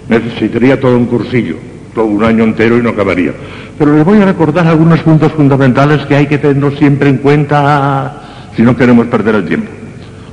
necesitaría 0.10 0.80
todo 0.80 0.98
un 0.98 1.06
cursillo, 1.06 1.56
todo 1.94 2.06
un 2.06 2.24
año 2.24 2.44
entero 2.44 2.78
y 2.78 2.82
no 2.82 2.90
acabaría. 2.90 3.34
Pero 3.78 3.96
les 3.96 4.06
voy 4.06 4.22
a 4.22 4.26
recordar 4.26 4.68
algunos 4.68 5.00
puntos 5.02 5.32
fundamentales 5.32 6.06
que 6.06 6.16
hay 6.16 6.28
que 6.28 6.38
tener 6.38 6.78
siempre 6.78 7.10
en 7.10 7.18
cuenta 7.18 8.50
si 8.56 8.62
no 8.64 8.76
queremos 8.76 9.08
perder 9.08 9.36
el 9.36 9.46
tiempo. 9.46 9.70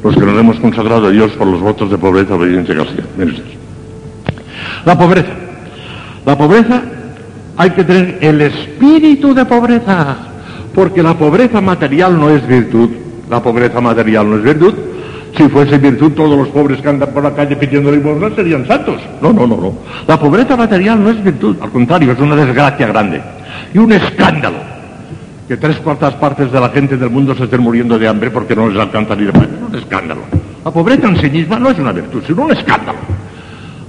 Los 0.02 0.14
que 0.14 0.24
nos 0.24 0.38
hemos 0.38 0.58
consagrado 0.58 1.06
a 1.06 1.10
Dios 1.10 1.32
por 1.32 1.46
los 1.46 1.60
votos 1.60 1.90
de 1.90 1.98
pobreza, 1.98 2.34
obediencia 2.34 2.74
y 2.74 2.78
ustedes. 2.78 3.59
La 4.84 4.96
pobreza. 4.96 5.30
La 6.24 6.36
pobreza 6.36 6.82
hay 7.56 7.70
que 7.70 7.84
tener 7.84 8.18
el 8.20 8.40
espíritu 8.40 9.34
de 9.34 9.44
pobreza, 9.44 10.16
porque 10.74 11.02
la 11.02 11.14
pobreza 11.14 11.60
material 11.60 12.18
no 12.18 12.30
es 12.30 12.46
virtud. 12.46 12.90
La 13.28 13.42
pobreza 13.42 13.80
material 13.80 14.28
no 14.28 14.36
es 14.36 14.42
virtud. 14.42 14.74
Si 15.36 15.48
fuese 15.48 15.78
virtud, 15.78 16.12
todos 16.12 16.36
los 16.36 16.48
pobres 16.48 16.80
que 16.80 16.88
andan 16.88 17.10
por 17.10 17.22
la 17.22 17.34
calle 17.34 17.54
pidiendo 17.56 17.92
limosna 17.92 18.34
serían 18.34 18.66
santos. 18.66 19.00
No, 19.22 19.32
no, 19.32 19.46
no, 19.46 19.56
no. 19.56 19.74
La 20.06 20.18
pobreza 20.18 20.56
material 20.56 21.02
no 21.02 21.10
es 21.10 21.22
virtud, 21.22 21.56
al 21.60 21.70
contrario, 21.70 22.12
es 22.12 22.18
una 22.18 22.34
desgracia 22.34 22.86
grande. 22.86 23.20
Y 23.72 23.78
un 23.78 23.92
escándalo. 23.92 24.56
Que 25.46 25.56
tres 25.56 25.78
cuartas 25.78 26.14
partes 26.14 26.50
de 26.50 26.60
la 26.60 26.68
gente 26.70 26.96
del 26.96 27.10
mundo 27.10 27.34
se 27.34 27.44
estén 27.44 27.60
muriendo 27.60 27.98
de 27.98 28.08
hambre 28.08 28.30
porque 28.30 28.54
no 28.56 28.68
les 28.68 28.80
alcanza 28.80 29.14
ni 29.16 29.24
de 29.24 29.32
pan. 29.32 29.48
Es 29.52 29.68
un 29.68 29.74
escándalo. 29.76 30.20
La 30.64 30.70
pobreza 30.70 31.08
en 31.08 31.20
sí 31.20 31.30
misma 31.30 31.58
no 31.58 31.70
es 31.70 31.78
una 31.78 31.92
virtud, 31.92 32.22
sino 32.26 32.44
un 32.44 32.52
escándalo. 32.52 32.98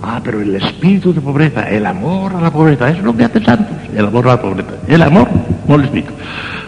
Ah, 0.04 0.20
pero 0.24 0.42
el 0.42 0.56
espíritu 0.56 1.14
de 1.14 1.22
pobreza, 1.22 1.70
el 1.70 1.86
amor 1.86 2.34
a 2.36 2.42
la 2.42 2.52
pobreza, 2.52 2.90
es 2.90 3.02
lo 3.04 3.16
que 3.16 3.26
hace 3.26 3.40
santos, 3.44 3.76
el 3.96 4.06
amor 4.06 4.28
a 4.28 4.32
la 4.32 4.42
pobreza. 4.42 4.72
El 4.88 5.02
amor, 5.02 5.28
no 5.68 5.78
le 5.78 5.84
explico. 5.84 6.12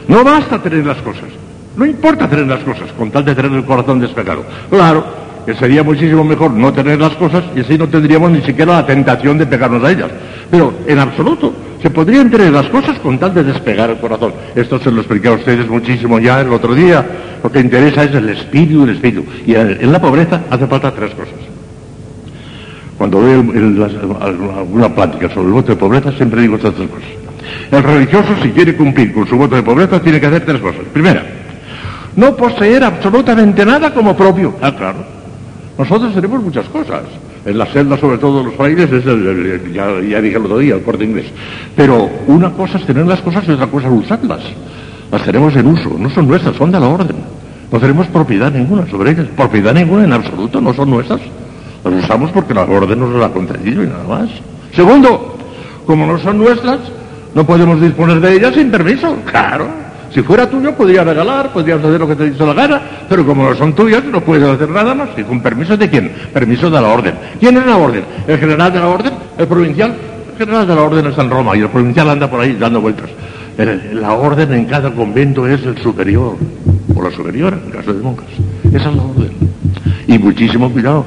No 0.08 0.24
basta 0.24 0.62
tener 0.62 0.86
las 0.86 0.98
cosas, 0.98 1.30
no 1.76 1.86
importa 1.86 2.30
tener 2.30 2.46
las 2.46 2.64
cosas, 2.64 2.92
con 2.92 3.10
tal 3.10 3.26
de 3.26 3.34
tener 3.34 3.52
el 3.52 3.66
corazón 3.66 4.00
despegado. 4.00 4.44
Claro, 4.70 5.04
que 5.46 5.56
sería 5.56 5.84
muchísimo 5.84 6.24
mejor 6.24 6.52
no 6.52 6.72
tener 6.72 7.00
las 7.00 7.14
cosas 7.16 7.44
y 7.56 7.62
así 7.62 7.78
no 7.78 7.88
tendríamos 7.88 8.32
ni 8.32 8.42
siquiera 8.42 8.74
la 8.74 8.86
tentación 8.86 9.38
de 9.38 9.48
pegarnos 9.48 9.84
a 9.84 9.92
ellas. 9.92 10.12
Pero 10.52 10.74
en 10.86 11.00
absoluto, 11.00 11.54
se 11.82 11.90
podrían 11.90 12.30
tener 12.30 12.54
las 12.54 12.68
cosas 12.68 13.00
con 13.00 13.18
tal 13.18 13.34
de 13.34 13.44
despegar 13.44 13.90
el 13.90 13.98
corazón. 13.98 14.34
Esto 14.56 14.80
se 14.80 14.92
lo 14.92 15.02
expliqué 15.02 15.28
a 15.28 15.34
ustedes 15.34 15.68
muchísimo 15.68 16.20
ya 16.20 16.42
el 16.42 16.54
otro 16.54 16.74
día. 16.74 17.06
Lo 17.44 17.52
que 17.52 17.60
interesa 17.60 18.04
es 18.04 18.16
el 18.16 18.30
espíritu, 18.30 18.84
el 18.84 18.92
espíritu. 18.92 19.26
Y 19.46 19.56
en 19.56 19.92
la 19.92 20.00
pobreza 20.00 20.44
hace 20.50 20.66
falta 20.68 20.92
tres 20.92 21.12
cosas. 21.14 21.34
Cuando 22.98 23.20
doy 23.22 23.34
alguna 24.22 24.90
plática 24.94 25.30
sobre 25.34 25.48
el 25.48 25.54
voto 25.54 25.72
de 25.72 25.76
pobreza, 25.78 26.12
siempre 26.14 26.42
digo 26.42 26.56
estas 26.56 26.74
tres 26.76 26.90
cosas. 26.90 27.10
El 27.72 27.84
religioso, 27.84 28.30
si 28.42 28.50
quiere 28.52 28.76
cumplir 28.76 29.14
con 29.14 29.28
su 29.28 29.36
voto 29.36 29.56
de 29.56 29.64
pobreza, 29.64 30.00
tiene 30.02 30.20
que 30.20 30.28
hacer 30.28 30.46
tres 30.46 30.62
cosas. 30.62 30.82
Primera, 30.94 31.24
no 32.16 32.36
poseer 32.36 32.84
absolutamente 32.84 33.66
nada 33.66 33.94
como 33.94 34.16
propio. 34.16 34.54
Ah, 34.62 34.72
claro. 34.76 35.00
Nosotros 35.78 36.14
tenemos 36.14 36.42
muchas 36.44 36.66
cosas. 36.70 37.02
En 37.46 37.58
la 37.58 37.66
celda, 37.66 37.98
sobre 37.98 38.20
todo 38.20 38.44
los 38.44 38.54
frailes, 38.54 38.92
es 38.92 39.06
el- 39.06 39.74
ya, 39.74 39.88
ya 40.00 40.22
dije 40.22 40.38
el 40.38 40.46
otro 40.46 40.60
día, 40.60 40.76
el 40.76 40.84
corte 40.84 41.04
inglés. 41.04 41.26
Pero 41.76 42.10
una 42.28 42.52
cosa 42.52 42.78
es 42.78 42.86
tener 42.86 43.06
las 43.08 43.20
cosas 43.22 43.44
y 43.48 43.52
otra 43.52 43.68
cosa 43.68 43.88
es 43.88 43.94
usarlas. 43.94 44.42
Las 45.12 45.24
tenemos 45.24 45.54
en 45.56 45.68
uso, 45.68 45.96
no 46.00 46.10
son 46.12 46.28
nuestras, 46.28 46.56
son 46.56 46.72
de 46.72 46.80
la 46.80 46.88
orden. 46.88 47.16
No 47.72 47.80
tenemos 47.80 48.08
propiedad 48.08 48.52
ninguna 48.52 48.88
sobre 48.88 49.12
ellas. 49.12 49.26
Propiedad 49.36 49.74
ninguna 49.74 50.06
en 50.06 50.14
absoluto, 50.14 50.62
no 50.62 50.74
son 50.74 50.92
nuestras. 50.92 51.20
Las 51.84 51.94
usamos 52.06 52.32
porque 52.32 52.54
la 52.54 52.64
orden 52.64 53.00
nos 53.00 53.14
las 53.14 53.30
ha 53.30 53.34
concedido 53.34 53.84
y 53.84 53.88
nada 53.88 54.04
más. 54.08 54.30
Segundo, 54.76 55.38
como 55.86 56.06
no 56.08 56.18
son 56.20 56.38
nuestras, 56.38 56.80
no 57.36 57.46
podemos 57.46 57.80
disponer 57.82 58.20
de 58.22 58.34
ellas 58.36 58.54
sin 58.56 58.72
permiso. 58.72 59.16
Claro. 59.30 59.68
Si 60.14 60.22
fuera 60.22 60.48
tuyo, 60.48 60.74
podrías 60.76 61.06
regalar, 61.06 61.52
podrías 61.52 61.80
hacer 61.80 62.00
lo 62.00 62.08
que 62.08 62.16
te 62.16 62.28
hizo 62.28 62.46
la 62.46 62.54
gana, 62.54 62.82
pero 63.10 63.26
como 63.26 63.50
no 63.50 63.56
son 63.56 63.74
tuyas, 63.74 64.04
no 64.06 64.22
puedes 64.22 64.48
hacer 64.48 64.70
nada 64.70 64.94
más. 64.94 65.10
¿Y 65.18 65.24
con 65.24 65.42
permiso 65.42 65.76
de 65.76 65.90
quién? 65.90 66.12
Permiso 66.32 66.70
de 66.70 66.80
la 66.80 66.88
orden. 66.88 67.16
¿Quién 67.40 67.58
es 67.58 67.66
la 67.66 67.78
orden? 67.78 68.04
¿El 68.28 68.38
general 68.38 68.72
de 68.72 68.80
la 68.80 68.88
orden? 68.88 69.14
¿El 69.40 69.48
provincial? 69.48 69.96
El 70.34 70.38
general 70.38 70.68
de 70.68 70.76
la 70.76 70.82
orden 70.84 71.06
está 71.08 71.24
en 71.24 71.30
Roma 71.32 71.58
y 71.58 71.62
el 71.62 71.70
provincial 71.70 72.10
anda 72.10 72.30
por 72.30 72.40
ahí 72.42 72.54
dando 72.60 72.80
vueltas. 72.80 73.10
El- 73.58 74.00
la 74.02 74.14
orden 74.14 74.54
en 74.54 74.66
cada 74.66 74.92
convento 74.94 75.48
es 75.48 75.64
el 75.66 75.78
superior, 75.80 76.36
o 76.96 77.02
la 77.02 77.10
superiora, 77.12 77.58
en 77.64 77.72
caso 77.72 77.92
de 77.94 78.02
monjas. 78.02 78.28
Esa 78.72 78.90
es 78.90 78.96
la 78.96 79.02
orden. 79.02 79.32
Y 80.08 80.20
muchísimo 80.20 80.70
cuidado, 80.72 81.06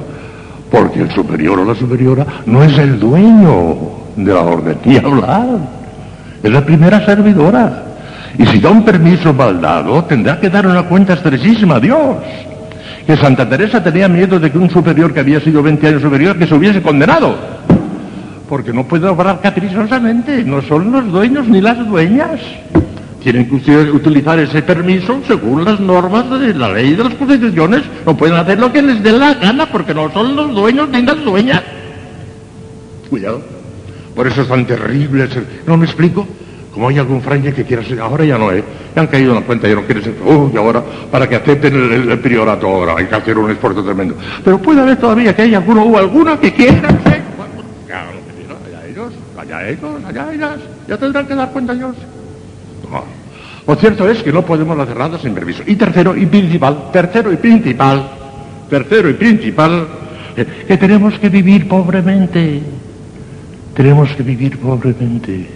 porque 0.71 1.01
el 1.01 1.11
superior 1.11 1.59
o 1.59 1.65
la 1.65 1.75
superiora 1.75 2.25
no 2.45 2.63
es 2.63 2.77
el 2.77 2.99
dueño 2.99 3.77
de 4.15 4.33
la 4.33 4.41
orden, 4.41 4.77
ni 4.85 4.97
hablar. 4.97 5.59
Es 6.43 6.51
la 6.51 6.65
primera 6.65 7.05
servidora. 7.05 7.83
Y 8.37 8.45
si 8.45 8.59
da 8.59 8.69
un 8.69 8.83
permiso 8.83 9.33
mal 9.33 9.59
dado, 9.59 10.03
tendrá 10.03 10.39
que 10.39 10.49
dar 10.49 10.67
una 10.67 10.83
cuenta 10.83 11.13
estrechísima 11.13 11.75
a 11.75 11.79
Dios. 11.79 12.17
Que 13.05 13.15
Santa 13.15 13.47
Teresa 13.47 13.81
tenía 13.81 14.07
miedo 14.07 14.39
de 14.39 14.51
que 14.51 14.57
un 14.57 14.69
superior 14.69 15.13
que 15.13 15.21
había 15.21 15.39
sido 15.39 15.63
20 15.63 15.87
años 15.87 16.01
superior 16.01 16.37
que 16.37 16.45
se 16.45 16.53
hubiese 16.53 16.81
condenado. 16.81 17.35
Porque 18.49 18.73
no 18.73 18.83
puede 18.83 19.07
obrar 19.07 19.39
caprichosamente, 19.41 20.43
no 20.43 20.61
son 20.61 20.91
los 20.91 21.11
dueños 21.11 21.47
ni 21.47 21.61
las 21.61 21.85
dueñas. 21.87 22.39
Tienen 23.27 23.49
que 23.59 23.75
utilizar 23.91 24.39
ese 24.39 24.61
permiso 24.61 25.19
según 25.27 25.65
las 25.65 25.81
normas 25.81 26.29
de 26.39 26.53
la 26.53 26.69
ley 26.71 26.95
de 26.95 27.03
las 27.03 27.13
constituciones. 27.15 27.81
No 28.05 28.15
pueden 28.15 28.37
hacer 28.37 28.57
lo 28.57 28.71
que 28.71 28.81
les 28.81 29.03
dé 29.03 29.11
la 29.11 29.33
gana 29.33 29.65
porque 29.69 29.93
no 29.93 30.09
son 30.13 30.33
los 30.33 30.55
dueños 30.55 30.87
ni 30.87 31.01
las 31.01 31.21
dueñas. 31.25 31.61
Cuidado. 33.09 33.41
Por 34.15 34.27
eso 34.27 34.43
es 34.43 34.47
tan 34.47 34.65
terrible. 34.65 35.27
¿No 35.65 35.75
me 35.75 35.83
explico? 35.87 36.25
Como 36.73 36.87
hay 36.87 36.99
algún 36.99 37.21
fraile 37.21 37.53
que 37.53 37.65
quiera 37.65 37.83
ser... 37.83 37.99
Ahora 37.99 38.23
ya 38.23 38.37
no 38.37 38.49
es. 38.49 38.63
Ya 38.95 39.01
han 39.01 39.07
caído 39.07 39.31
en 39.33 39.41
la 39.41 39.45
cuenta, 39.45 39.67
ya 39.67 39.75
no 39.75 39.81
quiere 39.83 40.01
ser... 40.03 40.15
Oh, 40.25 40.49
y 40.53 40.55
ahora, 40.55 40.81
para 41.11 41.27
que 41.27 41.35
acepten 41.35 41.75
el, 41.75 42.09
el- 42.09 42.19
priorato 42.19 42.65
ahora, 42.65 42.95
hay 42.97 43.07
que 43.07 43.15
hacer 43.15 43.37
un 43.37 43.51
esfuerzo 43.51 43.83
tremendo. 43.83 44.15
Pero 44.45 44.57
puede 44.61 44.79
haber 44.79 44.95
todavía 44.95 45.35
que 45.35 45.41
haya 45.41 45.57
alguno 45.57 45.83
o 45.83 45.97
alguna 45.97 46.39
que 46.39 46.53
quiera 46.53 46.87
ser... 47.03 47.23
Bueno, 47.35 47.51
allá 48.65 48.87
ellos, 48.87 49.11
allá 49.37 49.67
ellos, 49.67 50.01
allá 50.07 50.33
ellas. 50.33 50.59
Ya 50.87 50.95
tendrán 50.97 51.27
que 51.27 51.35
dar 51.35 51.51
cuenta 51.51 51.73
ellos. 51.73 51.93
Lo 53.67 53.75
cierto 53.75 54.09
es 54.09 54.23
que 54.23 54.31
no 54.31 54.43
podemos 54.43 54.79
hacer 54.79 54.95
nada 54.95 55.19
sin 55.19 55.33
permiso. 55.33 55.61
Y 55.67 55.75
tercero 55.75 56.15
y 56.15 56.25
principal, 56.25 56.85
tercero 56.93 57.33
y 57.33 57.35
principal, 57.35 58.09
tercero 58.69 59.09
y 59.09 59.13
principal, 59.13 59.87
eh, 60.37 60.63
que 60.65 60.77
tenemos 60.77 61.19
que 61.19 61.27
vivir 61.27 61.67
pobremente. 61.67 62.61
Tenemos 63.75 64.09
que 64.13 64.23
vivir 64.23 64.57
pobremente. 64.57 65.49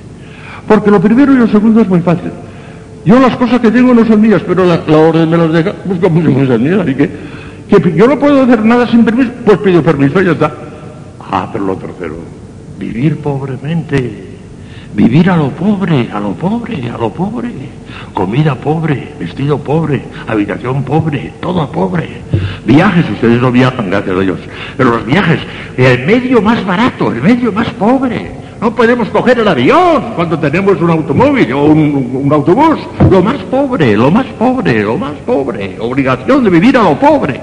Porque 0.68 0.92
lo 0.92 1.00
primero 1.00 1.34
y 1.34 1.38
lo 1.38 1.48
segundo 1.48 1.82
es 1.82 1.88
muy 1.88 2.02
fácil. 2.02 2.32
Yo 3.06 3.18
las 3.18 3.38
cosas 3.38 3.62
que 3.62 3.72
tengo 3.72 3.94
no 3.94 4.06
son 4.06 4.20
mías, 4.20 4.44
pero 4.46 4.66
la, 4.66 4.82
orden 4.86 5.30
me 5.30 5.38
las 5.38 5.54
deja, 5.54 5.74
pues 5.74 6.00
como 6.00 6.22
si 6.22 6.34
fuesen 6.34 6.64
mías. 6.64 6.80
Así 6.82 6.94
que, 6.94 7.10
que 7.70 7.94
yo 7.94 8.08
no 8.08 8.20
puedo 8.20 8.44
hacer 8.44 8.64
nada 8.66 8.88
sin 8.88 9.06
permiso, 9.06 9.32
pues 9.46 9.58
pido 9.60 9.82
permiso 9.82 10.22
y 10.22 10.26
ya 10.26 10.32
está. 10.34 10.54
Ah, 11.32 11.50
pero 11.52 11.66
lo 11.66 11.78
tercero, 11.78 12.18
vivir 12.78 13.18
pobremente. 13.20 14.31
Vivir 14.94 15.30
a 15.30 15.38
lo 15.38 15.50
pobre, 15.52 16.10
a 16.12 16.20
lo 16.20 16.34
pobre, 16.34 16.90
a 16.90 16.98
lo 16.98 17.10
pobre. 17.10 17.50
Comida 18.14 18.56
pobre, 18.56 19.14
vestido 19.18 19.58
pobre, 19.58 20.04
habitación 20.28 20.84
pobre, 20.84 21.32
todo 21.40 21.72
pobre. 21.72 22.22
Viajes, 22.66 23.10
ustedes 23.10 23.42
no 23.42 23.52
viajan, 23.52 23.90
gracias 23.90 24.18
a 24.18 24.20
Dios. 24.20 24.40
Pero 24.76 24.92
los 24.92 25.06
viajes, 25.06 25.40
el 25.78 26.06
medio 26.06 26.42
más 26.42 26.66
barato, 26.66 27.10
el 27.12 27.22
medio 27.22 27.54
más 27.54 27.70
pobre. 27.70 28.32
No 28.60 28.76
podemos 28.76 29.08
coger 29.10 29.40
el 29.40 29.48
avión 29.48 30.14
cuando 30.16 30.38
tenemos 30.38 30.80
un 30.82 30.92
automóvil 30.92 31.54
o 31.54 31.66
un, 31.66 32.30
autobús. 32.30 32.80
Lo 33.10 33.24
más 33.24 33.38
pobre, 33.50 33.96
lo 33.96 34.12
más 34.12 34.26
pobre, 34.38 34.84
lo 34.84 34.98
más 34.98 35.14
pobre. 35.26 35.78
Obligación 35.80 36.44
de 36.44 36.50
vivir 36.50 36.78
a 36.78 36.84
lo 36.84 37.00
pobre. 37.00 37.40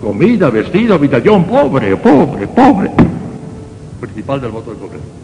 Comida, 0.00 0.48
vestido, 0.48 0.94
habitación 0.94 1.44
pobre, 1.44 1.96
pobre, 1.96 2.46
pobre. 2.46 2.90
Principal 4.00 4.40
del 4.40 4.52
voto 4.52 4.70
de 4.70 4.76
pobreza. 4.76 5.17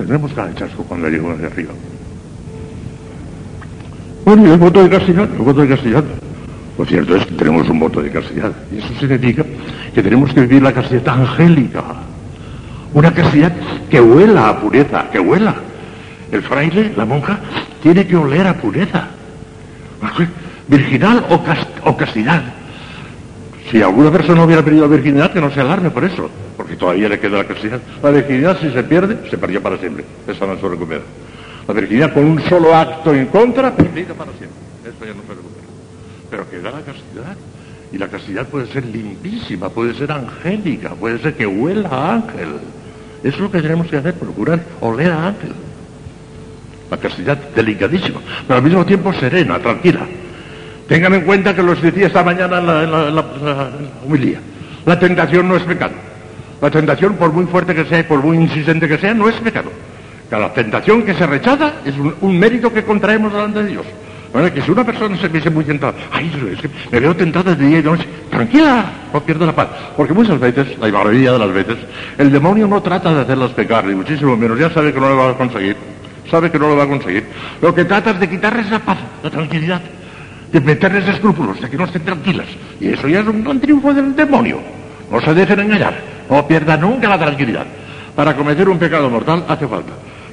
Tendremos 0.00 0.32
cada 0.32 0.54
chasco 0.54 0.82
cuando 0.84 1.10
lleguemos 1.10 1.38
de 1.38 1.46
arriba. 1.46 1.72
Bueno, 4.24 4.46
y 4.46 4.50
el 4.50 4.56
voto 4.56 4.82
de 4.82 4.88
castidad, 4.88 5.24
el 5.30 5.42
voto 5.42 5.60
de 5.60 5.68
castidad. 5.68 6.02
Lo 6.78 6.86
cierto 6.86 7.16
es 7.16 7.26
que 7.26 7.34
tenemos 7.34 7.68
un 7.68 7.78
voto 7.78 8.00
de 8.00 8.10
castidad. 8.10 8.50
Y 8.72 8.78
eso 8.78 8.88
significa 8.98 9.44
que 9.94 10.02
tenemos 10.02 10.32
que 10.32 10.40
vivir 10.40 10.62
la 10.62 10.72
castidad 10.72 11.06
angélica. 11.06 11.84
Una 12.94 13.12
castidad 13.12 13.52
que 13.90 14.00
huela 14.00 14.48
a 14.48 14.58
pureza, 14.58 15.04
que 15.12 15.20
huela. 15.20 15.54
El 16.32 16.40
fraile, 16.44 16.94
la 16.96 17.04
monja, 17.04 17.38
tiene 17.82 18.06
que 18.06 18.16
oler 18.16 18.46
a 18.46 18.54
pureza. 18.56 19.08
Virginal 20.66 21.26
o, 21.28 21.44
cast- 21.44 21.68
o 21.84 21.94
castidad. 21.94 22.42
Si 23.70 23.80
alguna 23.80 24.10
persona 24.10 24.42
hubiera 24.44 24.64
perdido 24.64 24.88
la 24.88 24.96
virginidad, 24.96 25.32
que 25.32 25.40
no 25.40 25.50
se 25.52 25.60
alarme 25.60 25.90
por 25.90 26.02
eso, 26.04 26.28
porque 26.56 26.74
todavía 26.74 27.08
le 27.08 27.20
queda 27.20 27.38
la 27.38 27.44
castidad. 27.44 27.80
La 28.02 28.10
virginidad, 28.10 28.58
si 28.60 28.70
se 28.70 28.82
pierde, 28.82 29.30
se 29.30 29.38
perdió 29.38 29.62
para 29.62 29.78
siempre. 29.78 30.04
Esa 30.26 30.44
no 30.44 30.58
se 30.58 30.68
recupera. 30.68 31.02
La 31.68 31.74
virginidad 31.74 32.12
con 32.12 32.24
un 32.24 32.42
solo 32.48 32.74
acto 32.74 33.14
en 33.14 33.26
contra, 33.26 33.74
perdida 33.76 34.12
para 34.14 34.32
siempre. 34.32 34.58
Eso 34.84 35.04
ya 35.04 35.14
no 35.14 35.22
se 35.22 35.34
recupera. 35.34 35.66
Pero 36.30 36.50
queda 36.50 36.70
la 36.72 36.80
castidad. 36.80 37.36
Y 37.92 37.98
la 37.98 38.08
castidad 38.08 38.46
puede 38.48 38.66
ser 38.66 38.86
limpísima, 38.86 39.68
puede 39.68 39.94
ser 39.94 40.10
angélica, 40.10 40.90
puede 40.90 41.18
ser 41.20 41.34
que 41.34 41.46
huela 41.46 41.88
a 41.90 42.14
ángel. 42.14 42.48
Eso 43.22 43.36
es 43.36 43.40
lo 43.40 43.50
que 43.52 43.62
tenemos 43.62 43.86
que 43.86 43.96
hacer, 43.96 44.14
procurar 44.14 44.60
oler 44.80 45.12
a 45.12 45.28
ángel. 45.28 45.52
La 46.90 46.96
castidad 46.96 47.36
delicadísima, 47.54 48.20
pero 48.46 48.58
al 48.58 48.64
mismo 48.64 48.84
tiempo 48.84 49.12
serena, 49.12 49.60
tranquila. 49.60 50.06
Tengan 50.90 51.14
en 51.14 51.20
cuenta 51.20 51.54
que 51.54 51.62
los 51.62 51.80
decía 51.80 52.08
esta 52.08 52.24
mañana 52.24 52.58
en 52.58 52.66
la, 52.66 52.82
la- 52.84 53.10
la- 54.84 54.98
tentación 54.98 55.46
no 55.48 55.54
es 55.54 55.62
pecado. 55.62 55.92
La 56.60 56.68
tentación, 56.68 57.14
por 57.14 57.32
muy 57.32 57.44
fuerte 57.46 57.76
que 57.76 57.84
sea 57.84 58.00
y 58.00 58.02
por 58.02 58.20
muy 58.20 58.36
insistente 58.36 58.88
que 58.88 58.98
sea, 58.98 59.14
no 59.14 59.28
es 59.28 59.36
pecado. 59.36 59.70
Que 60.28 60.36
la 60.36 60.52
tentación 60.52 61.04
que 61.04 61.14
se 61.14 61.24
rechaza 61.28 61.74
es 61.84 61.96
un, 61.96 62.12
un 62.20 62.36
mérito 62.36 62.72
que 62.72 62.82
contraemos 62.82 63.32
delante 63.32 63.62
de 63.62 63.68
Dios. 63.70 63.86
Bueno, 64.32 64.52
que 64.52 64.62
si 64.62 64.70
una 64.72 64.82
persona 64.82 65.16
se 65.16 65.28
viese 65.28 65.48
muy 65.48 65.62
tentada, 65.64 65.94
ay, 66.10 66.28
es 66.54 66.60
que 66.60 66.68
me 66.90 66.98
veo 66.98 67.14
tentada 67.14 67.54
de 67.54 67.64
día 67.66 67.78
y 67.78 67.82
de 67.82 67.88
noche, 67.90 68.06
tranquila, 68.28 68.84
no 69.14 69.20
pierda 69.20 69.46
la 69.46 69.54
paz. 69.54 69.68
Porque 69.96 70.12
muchas 70.12 70.40
veces, 70.40 70.76
la 70.80 70.88
mayoría 70.88 71.30
de 71.34 71.38
las 71.38 71.52
veces, 71.52 71.76
el 72.18 72.32
demonio 72.32 72.66
no 72.66 72.82
trata 72.82 73.14
de 73.14 73.20
hacerlas 73.20 73.52
pecar, 73.52 73.84
ni 73.84 73.94
muchísimo 73.94 74.36
menos, 74.36 74.58
ya 74.58 74.70
sabe 74.70 74.92
que 74.92 74.98
no 74.98 75.08
lo 75.10 75.16
va 75.16 75.30
a 75.30 75.34
conseguir. 75.34 75.76
Sabe 76.28 76.50
que 76.50 76.58
no 76.58 76.68
lo 76.68 76.76
va 76.76 76.82
a 76.82 76.88
conseguir. 76.88 77.26
Lo 77.62 77.72
que 77.72 77.84
trata 77.84 78.10
es 78.10 78.18
de 78.18 78.28
quitarles 78.28 78.68
la 78.70 78.80
paz, 78.80 78.98
la 79.22 79.30
tranquilidad, 79.30 79.80
de 80.52 80.60
meterles 80.60 81.08
escrúpulos, 81.08 81.60
de 81.60 81.70
que 81.70 81.76
no 81.76 81.84
estén 81.84 82.04
tranquilas. 82.04 82.46
Y 82.80 82.88
eso 82.88 83.08
ya 83.08 83.20
es 83.20 83.26
un 83.26 83.44
gran 83.44 83.60
triunfo 83.60 83.94
del 83.94 84.14
demonio. 84.14 84.58
No 85.10 85.20
se 85.20 85.34
dejen 85.34 85.60
engañar, 85.60 85.94
no 86.28 86.46
pierdan 86.46 86.80
nunca 86.80 87.08
la 87.08 87.18
tranquilidad. 87.18 87.66
Para 88.14 88.36
cometer 88.36 88.68
un 88.68 88.78
pecado 88.78 89.08
mortal 89.08 89.44
hace 89.48 89.66
falta. 89.66 89.92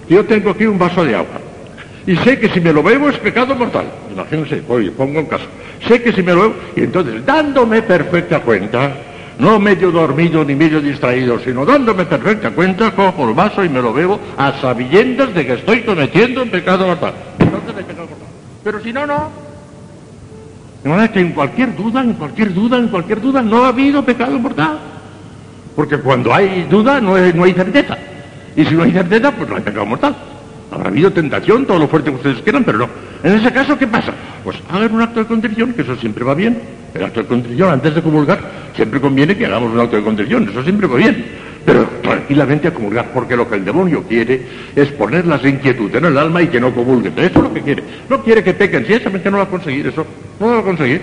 Yo 0.09 0.25
tengo 0.25 0.51
aquí 0.51 0.65
un 0.65 0.79
vaso 0.79 1.03
de 1.03 1.15
agua. 1.15 1.39
Y 2.05 2.15
sé 2.17 2.39
que 2.39 2.49
si 2.49 2.61
me 2.61 2.71
lo 2.71 2.81
bebo 2.81 3.09
es 3.09 3.17
pecado 3.17 3.53
mortal. 3.55 3.85
Imagínense, 4.11 4.63
oye, 4.67 4.91
pongo 4.91 5.19
en 5.19 5.25
caso. 5.25 5.45
Sé 5.87 6.01
que 6.01 6.13
si 6.13 6.23
me 6.23 6.33
lo 6.33 6.41
bebo, 6.41 6.55
y 6.75 6.81
entonces 6.81 7.25
dándome 7.25 7.81
perfecta 7.81 8.39
cuenta, 8.39 8.91
no 9.39 9.59
medio 9.59 9.91
dormido 9.91 10.43
ni 10.43 10.55
medio 10.55 10.81
distraído, 10.81 11.39
sino 11.39 11.65
dándome 11.65 12.05
perfecta 12.05 12.51
cuenta, 12.51 12.91
cojo 12.91 13.27
el 13.27 13.35
vaso 13.35 13.63
y 13.63 13.69
me 13.69 13.81
lo 13.81 13.93
bebo 13.93 14.19
a 14.37 14.53
sabiendas 14.53 15.33
de 15.33 15.45
que 15.45 15.53
estoy 15.53 15.81
cometiendo 15.81 16.43
un 16.43 16.49
pecado 16.49 16.87
mortal. 16.87 17.13
Pero 18.63 18.81
si 18.81 18.93
no, 18.93 19.05
no. 19.05 19.46
Manera 20.87 21.11
que 21.11 21.19
en 21.19 21.31
cualquier 21.31 21.75
duda, 21.75 22.01
en 22.01 22.13
cualquier 22.13 22.53
duda, 22.53 22.77
en 22.77 22.87
cualquier 22.87 23.21
duda, 23.21 23.41
no 23.41 23.63
ha 23.63 23.69
habido 23.69 24.03
pecado 24.03 24.39
mortal. 24.39 24.79
Porque 25.75 25.97
cuando 25.99 26.33
hay 26.33 26.63
duda 26.69 26.99
no 26.99 27.15
hay, 27.15 27.33
no 27.33 27.43
hay 27.43 27.53
certeza. 27.53 27.97
Y 28.55 28.65
si 28.65 28.73
no 28.73 28.83
hay 28.83 28.91
certeza, 28.91 29.31
pues 29.31 29.49
no 29.49 29.55
hay 29.55 29.61
pecado 29.61 29.85
mortal. 29.85 30.15
Habrá 30.71 30.89
habido 30.89 31.11
tentación, 31.11 31.65
todo 31.65 31.79
lo 31.79 31.87
fuerte 31.87 32.09
que 32.09 32.17
ustedes 32.17 32.41
quieran, 32.41 32.63
pero 32.63 32.79
no. 32.79 32.89
En 33.23 33.33
ese 33.33 33.51
caso, 33.51 33.77
¿qué 33.77 33.87
pasa? 33.87 34.13
Pues 34.43 34.57
hagan 34.69 34.93
un 34.93 35.01
acto 35.01 35.19
de 35.19 35.25
contrición, 35.25 35.73
que 35.73 35.83
eso 35.83 35.95
siempre 35.95 36.23
va 36.23 36.33
bien. 36.33 36.59
El 36.93 37.03
acto 37.03 37.21
de 37.21 37.27
contrición, 37.27 37.69
antes 37.69 37.95
de 37.95 38.01
comulgar, 38.01 38.39
siempre 38.75 38.99
conviene 38.99 39.35
que 39.37 39.45
hagamos 39.45 39.71
un 39.71 39.79
acto 39.79 39.97
de 39.97 40.03
contrición, 40.03 40.47
eso 40.49 40.63
siempre 40.63 40.87
va 40.87 40.97
bien. 40.97 41.25
Pero 41.65 41.85
tranquilamente 42.01 42.69
a 42.69 42.73
comulgar, 42.73 43.11
porque 43.13 43.35
lo 43.35 43.49
que 43.49 43.55
el 43.55 43.65
demonio 43.65 44.03
quiere 44.03 44.41
es 44.73 44.87
ponerlas 44.93 45.43
de 45.43 45.49
inquietud 45.49 45.93
en 45.93 46.05
el 46.05 46.17
alma 46.17 46.41
y 46.41 46.47
que 46.47 46.61
no 46.61 46.73
comulguen. 46.73 47.11
Eso 47.17 47.25
es 47.25 47.35
lo 47.35 47.53
que 47.53 47.61
quiere. 47.61 47.83
No 48.09 48.23
quiere 48.23 48.41
que 48.41 48.53
pequen, 48.53 48.85
si 48.85 48.97
que 48.97 49.29
no 49.29 49.37
va 49.37 49.43
a 49.43 49.49
conseguir 49.49 49.87
eso, 49.87 50.05
no 50.39 50.47
lo 50.47 50.53
va 50.53 50.59
a 50.59 50.63
conseguir. 50.63 51.01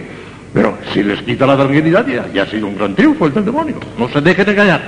Pero 0.54 0.78
si 0.92 1.02
les 1.02 1.20
quita 1.22 1.47
la 1.47 1.56
tranquilidad, 1.56 2.06
ya, 2.06 2.33
ya 2.33 2.44
ha 2.44 2.47
sido 2.47 2.68
un 2.68 2.76
gran 2.76 2.94
triunfo 2.94 3.26
el 3.26 3.34
del 3.34 3.44
demonio. 3.44 3.76
No 3.99 4.08
se 4.08 4.20
dejen 4.20 4.49
engañar. 4.49 4.81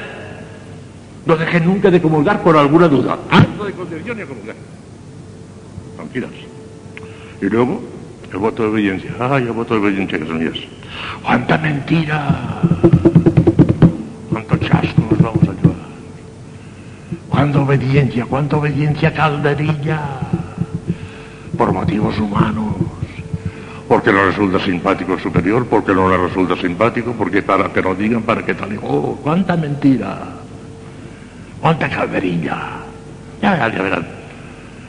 No 1.27 1.37
dejen 1.37 1.67
nunca 1.67 1.91
de 1.91 2.01
comulgar 2.01 2.41
por 2.43 2.57
alguna 2.57 2.87
duda. 2.87 3.19
Acto 3.31 3.65
de 3.65 3.73
contrición 3.73 4.19
y 4.19 4.23
a 4.23 4.27
comulgar. 4.27 4.55
Tranquilas. 5.97 6.31
Y 7.43 7.47
luego, 7.47 7.83
el 8.33 8.39
voto 8.39 8.63
de 8.65 8.69
obediencia. 8.69 9.11
Ay, 9.19 9.45
el 9.45 9.53
voto 9.53 9.75
de 9.75 9.81
obediencia, 9.81 10.19
que 10.19 10.27
son 10.27 10.39
mías. 10.39 10.59
¡Cuánta 11.23 11.59
mentira! 11.59 12.61
¡Cuánto 14.31 14.57
chasco 14.59 15.03
nos 15.11 15.21
vamos 15.21 15.43
a 15.43 15.53
llevar! 15.53 15.77
¡Cuánta 17.29 17.61
obediencia! 17.61 18.27
¡Cuánta 18.27 18.57
obediencia 18.57 19.13
calderilla! 19.13 20.01
Por 21.57 21.73
motivos 21.73 22.19
humanos. 22.19 22.75
Porque 23.89 24.13
no 24.13 24.27
resulta 24.27 24.59
simpático 24.61 25.15
el 25.15 25.21
superior, 25.21 25.67
porque 25.67 25.95
no 25.95 26.09
le 26.09 26.17
resulta 26.17 26.57
simpático, 26.57 27.13
porque 27.13 27.43
para 27.43 27.73
que 27.73 27.81
nos 27.83 27.97
digan, 27.97 28.23
para 28.23 28.45
que 28.45 28.55
tal. 28.55 28.79
¡Oh, 28.83 29.19
cuánta 29.23 29.57
mentira! 29.57 30.19
¡Cuánta 31.61 31.89
calderilla! 31.89 32.57
Ya 33.41 33.53
verán, 33.53 33.73
ya 33.73 33.83
verán. 33.83 34.07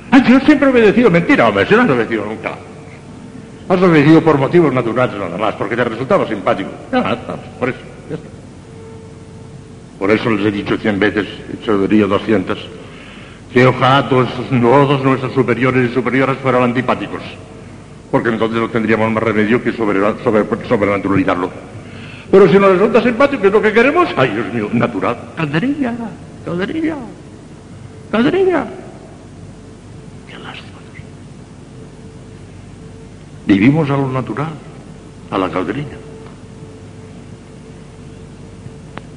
Ay, 0.10 0.24
yo 0.28 0.40
siempre 0.40 0.68
he 0.68 0.72
obedecido 0.72 1.12
mentira, 1.12 1.48
hombre, 1.48 1.66
si 1.68 1.76
no 1.76 1.82
has 1.82 1.90
obedecido 1.90 2.26
nunca. 2.26 2.52
Has 3.69 3.82
obedecido 3.82 4.22
por 4.22 4.38
motivos 4.38 4.74
naturales 4.74 5.17
nada 5.17 5.38
más, 5.38 5.56
porque 5.56 5.76
te 5.76 5.83
resultaba 5.83 6.26
simpático. 6.28 6.69
Por 7.60 7.69
eso, 7.69 7.80
ya 8.10 8.16
está. 8.16 8.30
Por 10.00 10.12
eso 10.12 10.30
les 10.30 10.46
he 10.46 10.51
dicho 10.51 10.78
cien 10.78 11.00
veces, 11.00 11.28
hecho 11.53 11.78
diría 11.88 12.06
doscientas, 12.06 12.58
que 13.51 13.66
ojalá 13.66 14.08
todos, 14.08 14.30
todos 14.50 15.03
nuestros 15.03 15.33
superiores 15.33 15.90
y 15.90 15.94
superiores 15.94 16.38
fueran 16.38 16.64
antipáticos, 16.64 17.22
porque 18.12 18.30
entonces 18.30 18.60
no 18.60 18.69
tendríamos 18.69 19.12
más 19.12 19.24
remedio 19.24 19.62
que 19.64 19.74
sobre, 19.74 20.00
sobre, 20.24 20.46
sobrenaturalizarlo. 20.67 21.50
Pero 22.30 22.48
si 22.48 22.60
nos 22.60 22.74
resulta 22.74 23.01
simpático, 23.01 23.42
que 23.42 23.48
es 23.48 23.53
lo 23.53 23.62
que 23.62 23.74
queremos, 23.74 24.10
ay 24.16 24.30
Dios 24.30 24.53
mío, 24.53 24.69
natural. 24.74 25.17
Calderilla, 25.35 25.94
calderilla, 26.46 26.96
calderilla. 28.12 28.66
Qué 30.28 30.38
lástima. 30.38 30.78
Dios. 30.94 31.03
Vivimos 33.47 33.90
a 33.90 33.96
lo 33.96 34.12
natural, 34.12 34.49
a 35.31 35.38
la 35.38 35.49
calderilla. 35.49 35.97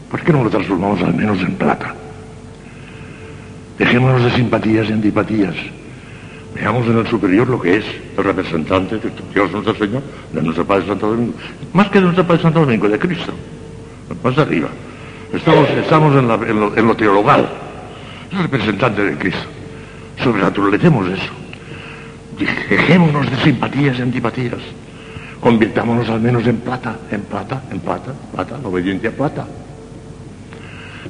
¿Por 0.08 0.20
qué 0.22 0.32
no 0.32 0.44
lo 0.44 0.50
transformamos 0.50 1.02
al 1.02 1.14
menos 1.14 1.40
en 1.40 1.54
plata? 1.56 1.94
Dejémonos 3.76 4.22
de 4.22 4.30
simpatías 4.30 4.88
y 4.88 4.92
antipatías. 4.92 5.54
Veamos 6.54 6.86
en 6.86 6.98
el 6.98 7.06
superior 7.08 7.48
lo 7.48 7.60
que 7.60 7.78
es 7.78 7.84
el 8.16 8.22
representante 8.22 8.98
de 8.98 9.10
Dios 9.34 9.50
nuestro 9.50 9.74
Señor, 9.74 10.02
de 10.32 10.42
nuestro 10.42 10.64
Padre 10.64 10.86
Santo 10.86 11.08
Domingo. 11.08 11.34
Más 11.72 11.88
que 11.88 11.98
de 11.98 12.04
nuestro 12.04 12.24
Padre 12.24 12.42
Santo 12.42 12.60
Domingo, 12.60 12.88
de 12.88 12.98
Cristo. 13.00 13.32
Más 14.22 14.38
arriba. 14.38 14.68
Estamos, 15.32 15.68
estamos 15.70 16.16
en, 16.16 16.28
lo, 16.28 16.76
en 16.76 16.86
lo 16.86 16.96
teologal. 16.96 17.48
El 18.30 18.38
representante 18.38 19.02
de 19.02 19.16
Cristo. 19.16 19.46
Sobrenaturalicemos 20.22 21.08
eso. 21.08 21.40
Dejémonos 22.40 23.31
de 23.31 23.37
simpatías 23.39 23.99
y 23.99 24.03
antipatías. 24.03 24.60
Convirtámonos 25.40 26.08
al 26.08 26.21
menos 26.21 26.47
en 26.47 26.56
plata, 26.58 26.97
en 27.10 27.23
plata, 27.23 27.62
en 27.71 27.81
plata, 27.81 28.12
plata, 28.35 28.58
la 28.62 28.69
obediencia 28.69 29.10
plata. 29.10 29.47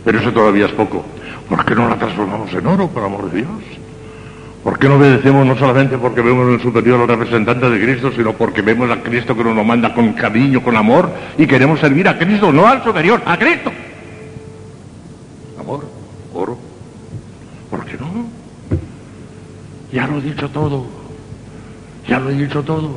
Pero 0.04 0.18
eso 0.18 0.32
todavía 0.32 0.66
es 0.66 0.72
poco. 0.72 1.04
¿Por 1.48 1.64
qué 1.64 1.74
no 1.74 1.88
la 1.88 1.96
transformamos 1.96 2.52
en 2.52 2.66
oro, 2.66 2.88
por 2.88 3.04
amor 3.04 3.30
de 3.30 3.38
Dios? 3.38 3.50
¿Por 4.62 4.78
qué 4.78 4.88
no 4.88 4.96
obedecemos 4.96 5.46
no 5.46 5.56
solamente 5.56 5.98
porque 5.98 6.20
vemos 6.20 6.46
en 6.48 6.54
el 6.54 6.60
superior 6.60 7.00
al 7.00 7.08
representante 7.08 7.70
de 7.70 7.80
Cristo, 7.80 8.12
sino 8.14 8.34
porque 8.34 8.62
vemos 8.62 8.90
a 8.90 9.02
Cristo 9.02 9.36
que 9.36 9.42
nos 9.42 9.66
manda 9.66 9.94
con 9.94 10.12
cariño, 10.12 10.62
con 10.62 10.76
amor, 10.76 11.10
y 11.38 11.46
queremos 11.46 11.80
servir 11.80 12.06
a 12.06 12.18
Cristo, 12.18 12.52
no 12.52 12.66
al 12.66 12.84
superior, 12.84 13.22
a 13.24 13.38
Cristo? 13.38 13.72
Amor, 15.58 15.86
oro. 16.34 16.58
¿Por 17.70 17.84
qué 17.84 17.96
no? 17.98 18.26
Ya 19.92 20.06
lo 20.06 20.18
he 20.18 20.22
dicho 20.22 20.48
todo. 20.50 20.99
Ya 22.10 22.18
lo 22.18 22.28
he 22.30 22.34
dicho 22.34 22.60
todo. 22.64 22.90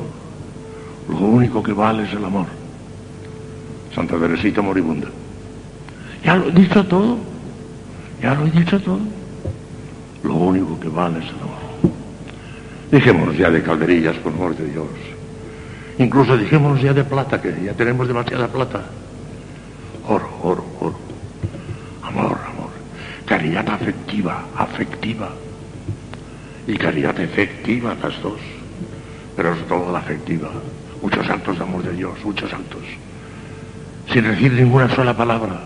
Lo 1.08 1.18
único 1.18 1.62
que 1.62 1.72
vale 1.72 2.02
es 2.02 2.12
el 2.12 2.24
amor. 2.24 2.46
Santa 3.94 4.18
Teresita 4.18 4.60
moribunda. 4.60 5.06
Ya 6.24 6.34
lo 6.34 6.48
he 6.48 6.50
dicho 6.50 6.84
todo. 6.84 7.18
Ya 8.20 8.34
lo 8.34 8.44
he 8.44 8.50
dicho 8.50 8.80
todo. 8.80 8.98
Lo 10.24 10.34
único 10.34 10.80
que 10.80 10.88
vale 10.88 11.20
es 11.20 11.26
el 11.26 11.36
amor. 11.36 11.94
Dejémonos 12.90 13.38
ya 13.38 13.50
de 13.52 13.62
calderillas, 13.62 14.16
por 14.16 14.32
amor 14.32 14.56
de 14.56 14.66
Dios. 14.72 14.88
Incluso 15.98 16.36
dejémonos 16.36 16.82
ya 16.82 16.92
de 16.92 17.04
plata, 17.04 17.40
que 17.40 17.54
ya 17.64 17.72
tenemos 17.74 18.08
demasiada 18.08 18.48
plata. 18.48 18.82
Oro, 20.08 20.28
oro, 20.42 20.64
oro. 20.80 20.98
Amor, 22.02 22.36
amor. 22.52 22.70
Caridad 23.26 23.68
afectiva, 23.68 24.46
afectiva. 24.56 25.30
Y 26.66 26.76
caridad 26.76 27.20
efectiva, 27.20 27.94
las 28.02 28.20
dos. 28.20 28.40
Pero 29.36 29.54
sobre 29.54 29.68
todo 29.68 29.92
la 29.92 29.98
afectiva. 29.98 30.50
Muchos 31.02 31.28
actos 31.28 31.58
de 31.58 31.64
amor 31.64 31.82
de 31.82 31.92
Dios, 31.92 32.12
muchos 32.24 32.52
actos. 32.52 32.82
Sin 34.12 34.24
decir 34.24 34.52
ninguna 34.52 34.88
sola 34.94 35.16
palabra. 35.16 35.60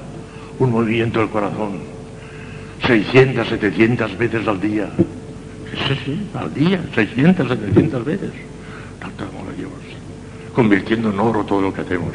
Un 0.58 0.72
movimiento 0.72 1.20
del 1.20 1.28
corazón. 1.28 1.80
600, 2.86 3.48
700 3.48 4.18
veces 4.18 4.48
al 4.48 4.60
día. 4.60 4.88
Sí, 5.86 5.98
sí, 6.04 6.28
al 6.34 6.52
día, 6.54 6.80
600, 6.94 7.48
700 7.48 8.04
veces. 8.04 8.30
Tanto 8.98 9.24
amor 9.24 9.52
a 9.52 9.56
Dios. 9.56 9.70
Convirtiendo 10.54 11.10
en 11.10 11.20
oro 11.20 11.44
todo 11.44 11.60
lo 11.60 11.72
que 11.72 11.82
hacemos. 11.82 12.14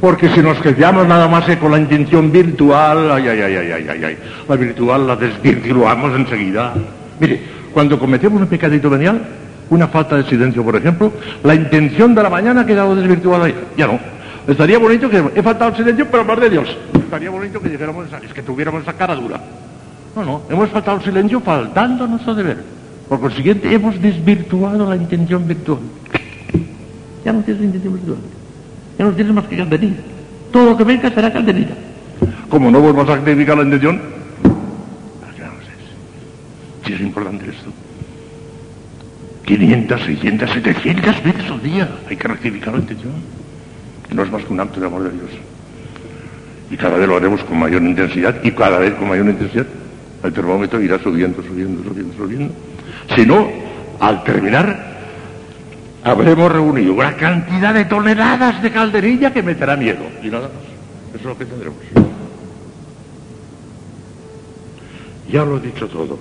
Porque 0.00 0.28
si 0.28 0.40
nos 0.40 0.58
quedamos 0.58 1.06
nada 1.06 1.28
más 1.28 1.44
que 1.44 1.58
con 1.58 1.70
la 1.70 1.78
intención 1.78 2.30
virtual, 2.30 3.10
ay, 3.12 3.28
ay, 3.28 3.40
ay, 3.40 3.56
ay, 3.56 3.86
ay, 3.88 4.04
ay, 4.04 4.18
la 4.48 4.56
virtual 4.56 5.06
la 5.06 5.16
desvirtuamos 5.16 6.14
enseguida. 6.18 6.74
Mire, 7.20 7.40
cuando 7.72 7.98
cometemos 7.98 8.40
un 8.40 8.48
pecadito 8.48 8.90
venial, 8.90 9.22
una 9.70 9.88
falta 9.88 10.16
de 10.16 10.24
silencio, 10.24 10.62
por 10.64 10.76
ejemplo, 10.76 11.12
la 11.42 11.54
intención 11.54 12.14
de 12.14 12.22
la 12.22 12.30
mañana 12.30 12.62
ha 12.62 12.66
quedado 12.66 12.94
desvirtuada 12.94 13.48
ya. 13.48 13.54
Ya 13.76 13.86
no. 13.86 13.98
Estaría 14.46 14.78
bonito 14.78 15.08
que 15.08 15.22
he 15.34 15.42
faltado 15.42 15.70
el 15.70 15.76
silencio, 15.76 16.06
pero 16.10 16.20
hablar 16.22 16.40
de 16.40 16.50
Dios. 16.50 16.76
Estaría 16.94 17.30
bonito 17.30 17.60
que 17.60 17.68
dijéramos, 17.70 18.06
esa- 18.06 18.18
es 18.18 18.32
que 18.32 18.42
tuviéramos 18.42 18.82
esa 18.82 18.92
cara 18.92 19.14
dura. 19.14 19.40
No, 20.14 20.24
no, 20.24 20.42
hemos 20.50 20.68
faltado 20.70 20.98
el 20.98 21.02
silencio 21.04 21.40
faltando 21.40 22.04
a 22.04 22.06
nuestro 22.08 22.34
deber. 22.34 22.58
Por 23.08 23.20
consiguiente, 23.20 23.72
hemos 23.72 24.00
desvirtuado 24.00 24.88
la 24.88 24.96
intención 24.96 25.46
virtual. 25.46 25.78
Ya 27.24 27.32
no 27.32 27.40
tienes 27.40 27.62
intención 27.64 27.94
virtual. 27.94 28.18
Ya 28.98 29.04
no 29.06 29.10
tienes 29.12 29.34
más 29.34 29.44
que 29.46 29.56
calderilla. 29.56 29.96
Todo 30.52 30.70
lo 30.70 30.76
que 30.76 30.84
venga 30.84 31.10
será 31.10 31.32
calderilla. 31.32 31.74
Como 32.48 32.70
no 32.70 32.80
vuelvas 32.80 33.08
a 33.08 33.16
sacrificar 33.16 33.56
la 33.56 33.64
intención. 33.64 34.00
Si 36.86 36.92
es 36.92 37.00
importante 37.00 37.46
esto. 37.48 37.70
500, 39.44 40.02
600, 40.02 40.50
700 40.50 41.22
veces 41.22 41.50
al 41.50 41.62
día 41.62 41.88
hay 42.08 42.16
que 42.16 42.28
rectificar 42.28 42.74
la 42.74 42.80
intención. 42.80 43.12
No 44.12 44.22
es 44.22 44.30
más 44.30 44.44
que 44.44 44.52
un 44.52 44.60
acto 44.60 44.80
de 44.80 44.86
amor 44.86 45.02
de 45.02 45.10
Dios. 45.10 45.30
Y 46.70 46.76
cada 46.76 46.96
vez 46.96 47.06
lo 47.06 47.16
haremos 47.16 47.42
con 47.44 47.58
mayor 47.58 47.82
intensidad 47.82 48.36
y 48.42 48.50
cada 48.52 48.78
vez 48.78 48.94
con 48.94 49.08
mayor 49.08 49.26
intensidad. 49.26 49.66
El 50.22 50.32
termómetro 50.32 50.80
irá 50.80 50.98
subiendo, 50.98 51.42
subiendo, 51.42 51.82
subiendo, 51.84 52.14
subiendo. 52.16 52.54
Si 53.14 53.26
no, 53.26 53.48
al 54.00 54.24
terminar, 54.24 54.94
habremos 56.02 56.50
reunido 56.50 56.94
una 56.94 57.14
cantidad 57.16 57.74
de 57.74 57.84
toneladas 57.84 58.62
de 58.62 58.70
calderilla 58.70 59.32
que 59.32 59.42
meterá 59.42 59.76
miedo. 59.76 60.04
Y 60.22 60.28
nada 60.28 60.48
más. 60.48 60.74
Eso 61.10 61.18
es 61.18 61.24
lo 61.24 61.38
que 61.38 61.44
tendremos. 61.44 61.78
Ya 65.30 65.44
lo 65.44 65.58
he 65.58 65.60
dicho 65.60 65.86
todo. 65.88 66.18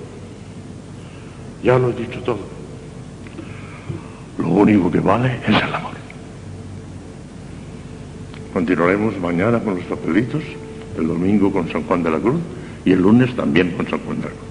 Ya 1.64 1.80
lo 1.80 1.92
he 1.92 1.94
dicho 1.94 2.20
todo. 2.22 2.53
Lo 4.38 4.48
único 4.48 4.92
que 4.92 5.00
vale 5.00 5.40
es 5.48 5.50
el 5.50 5.74
amor. 5.74 5.94
Continuaremos 8.54 9.20
mañana 9.20 9.60
con 9.60 9.76
los 9.76 9.84
papelitos, 9.86 10.44
el 10.98 11.08
domingo 11.08 11.52
con 11.52 11.72
San 11.72 11.84
Juan 11.84 12.04
de 12.04 12.12
la 12.12 12.20
Cruz 12.20 12.40
y 12.86 12.92
el 12.92 13.02
lunes 13.02 13.36
también 13.36 13.72
con 13.72 13.90
San 13.90 14.00
Juan 14.00 14.18
de 14.18 14.26
la 14.26 14.30
Cruz. 14.30 14.44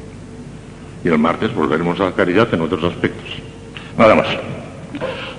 Y 1.05 1.09
el 1.09 1.19
martes 1.19 1.55
volveremos 1.55 2.01
a 2.01 2.05
la 2.07 2.13
caridad 2.13 2.53
en 2.53 2.61
otros 2.63 2.85
aspectos. 2.85 3.43
Nada 3.97 4.15
más. 4.15 4.27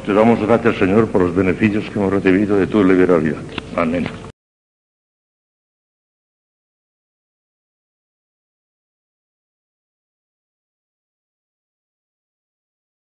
Te 0.06 0.14
damos 0.14 0.40
gracias, 0.42 0.78
Señor, 0.78 1.08
por 1.08 1.22
los 1.22 1.36
beneficios 1.36 1.86
que 1.90 2.00
hemos 2.00 2.12
recibido 2.12 2.58
de 2.58 2.68
tu 2.68 2.84
liberalidad. 2.84 3.42
Amén. 3.78 4.06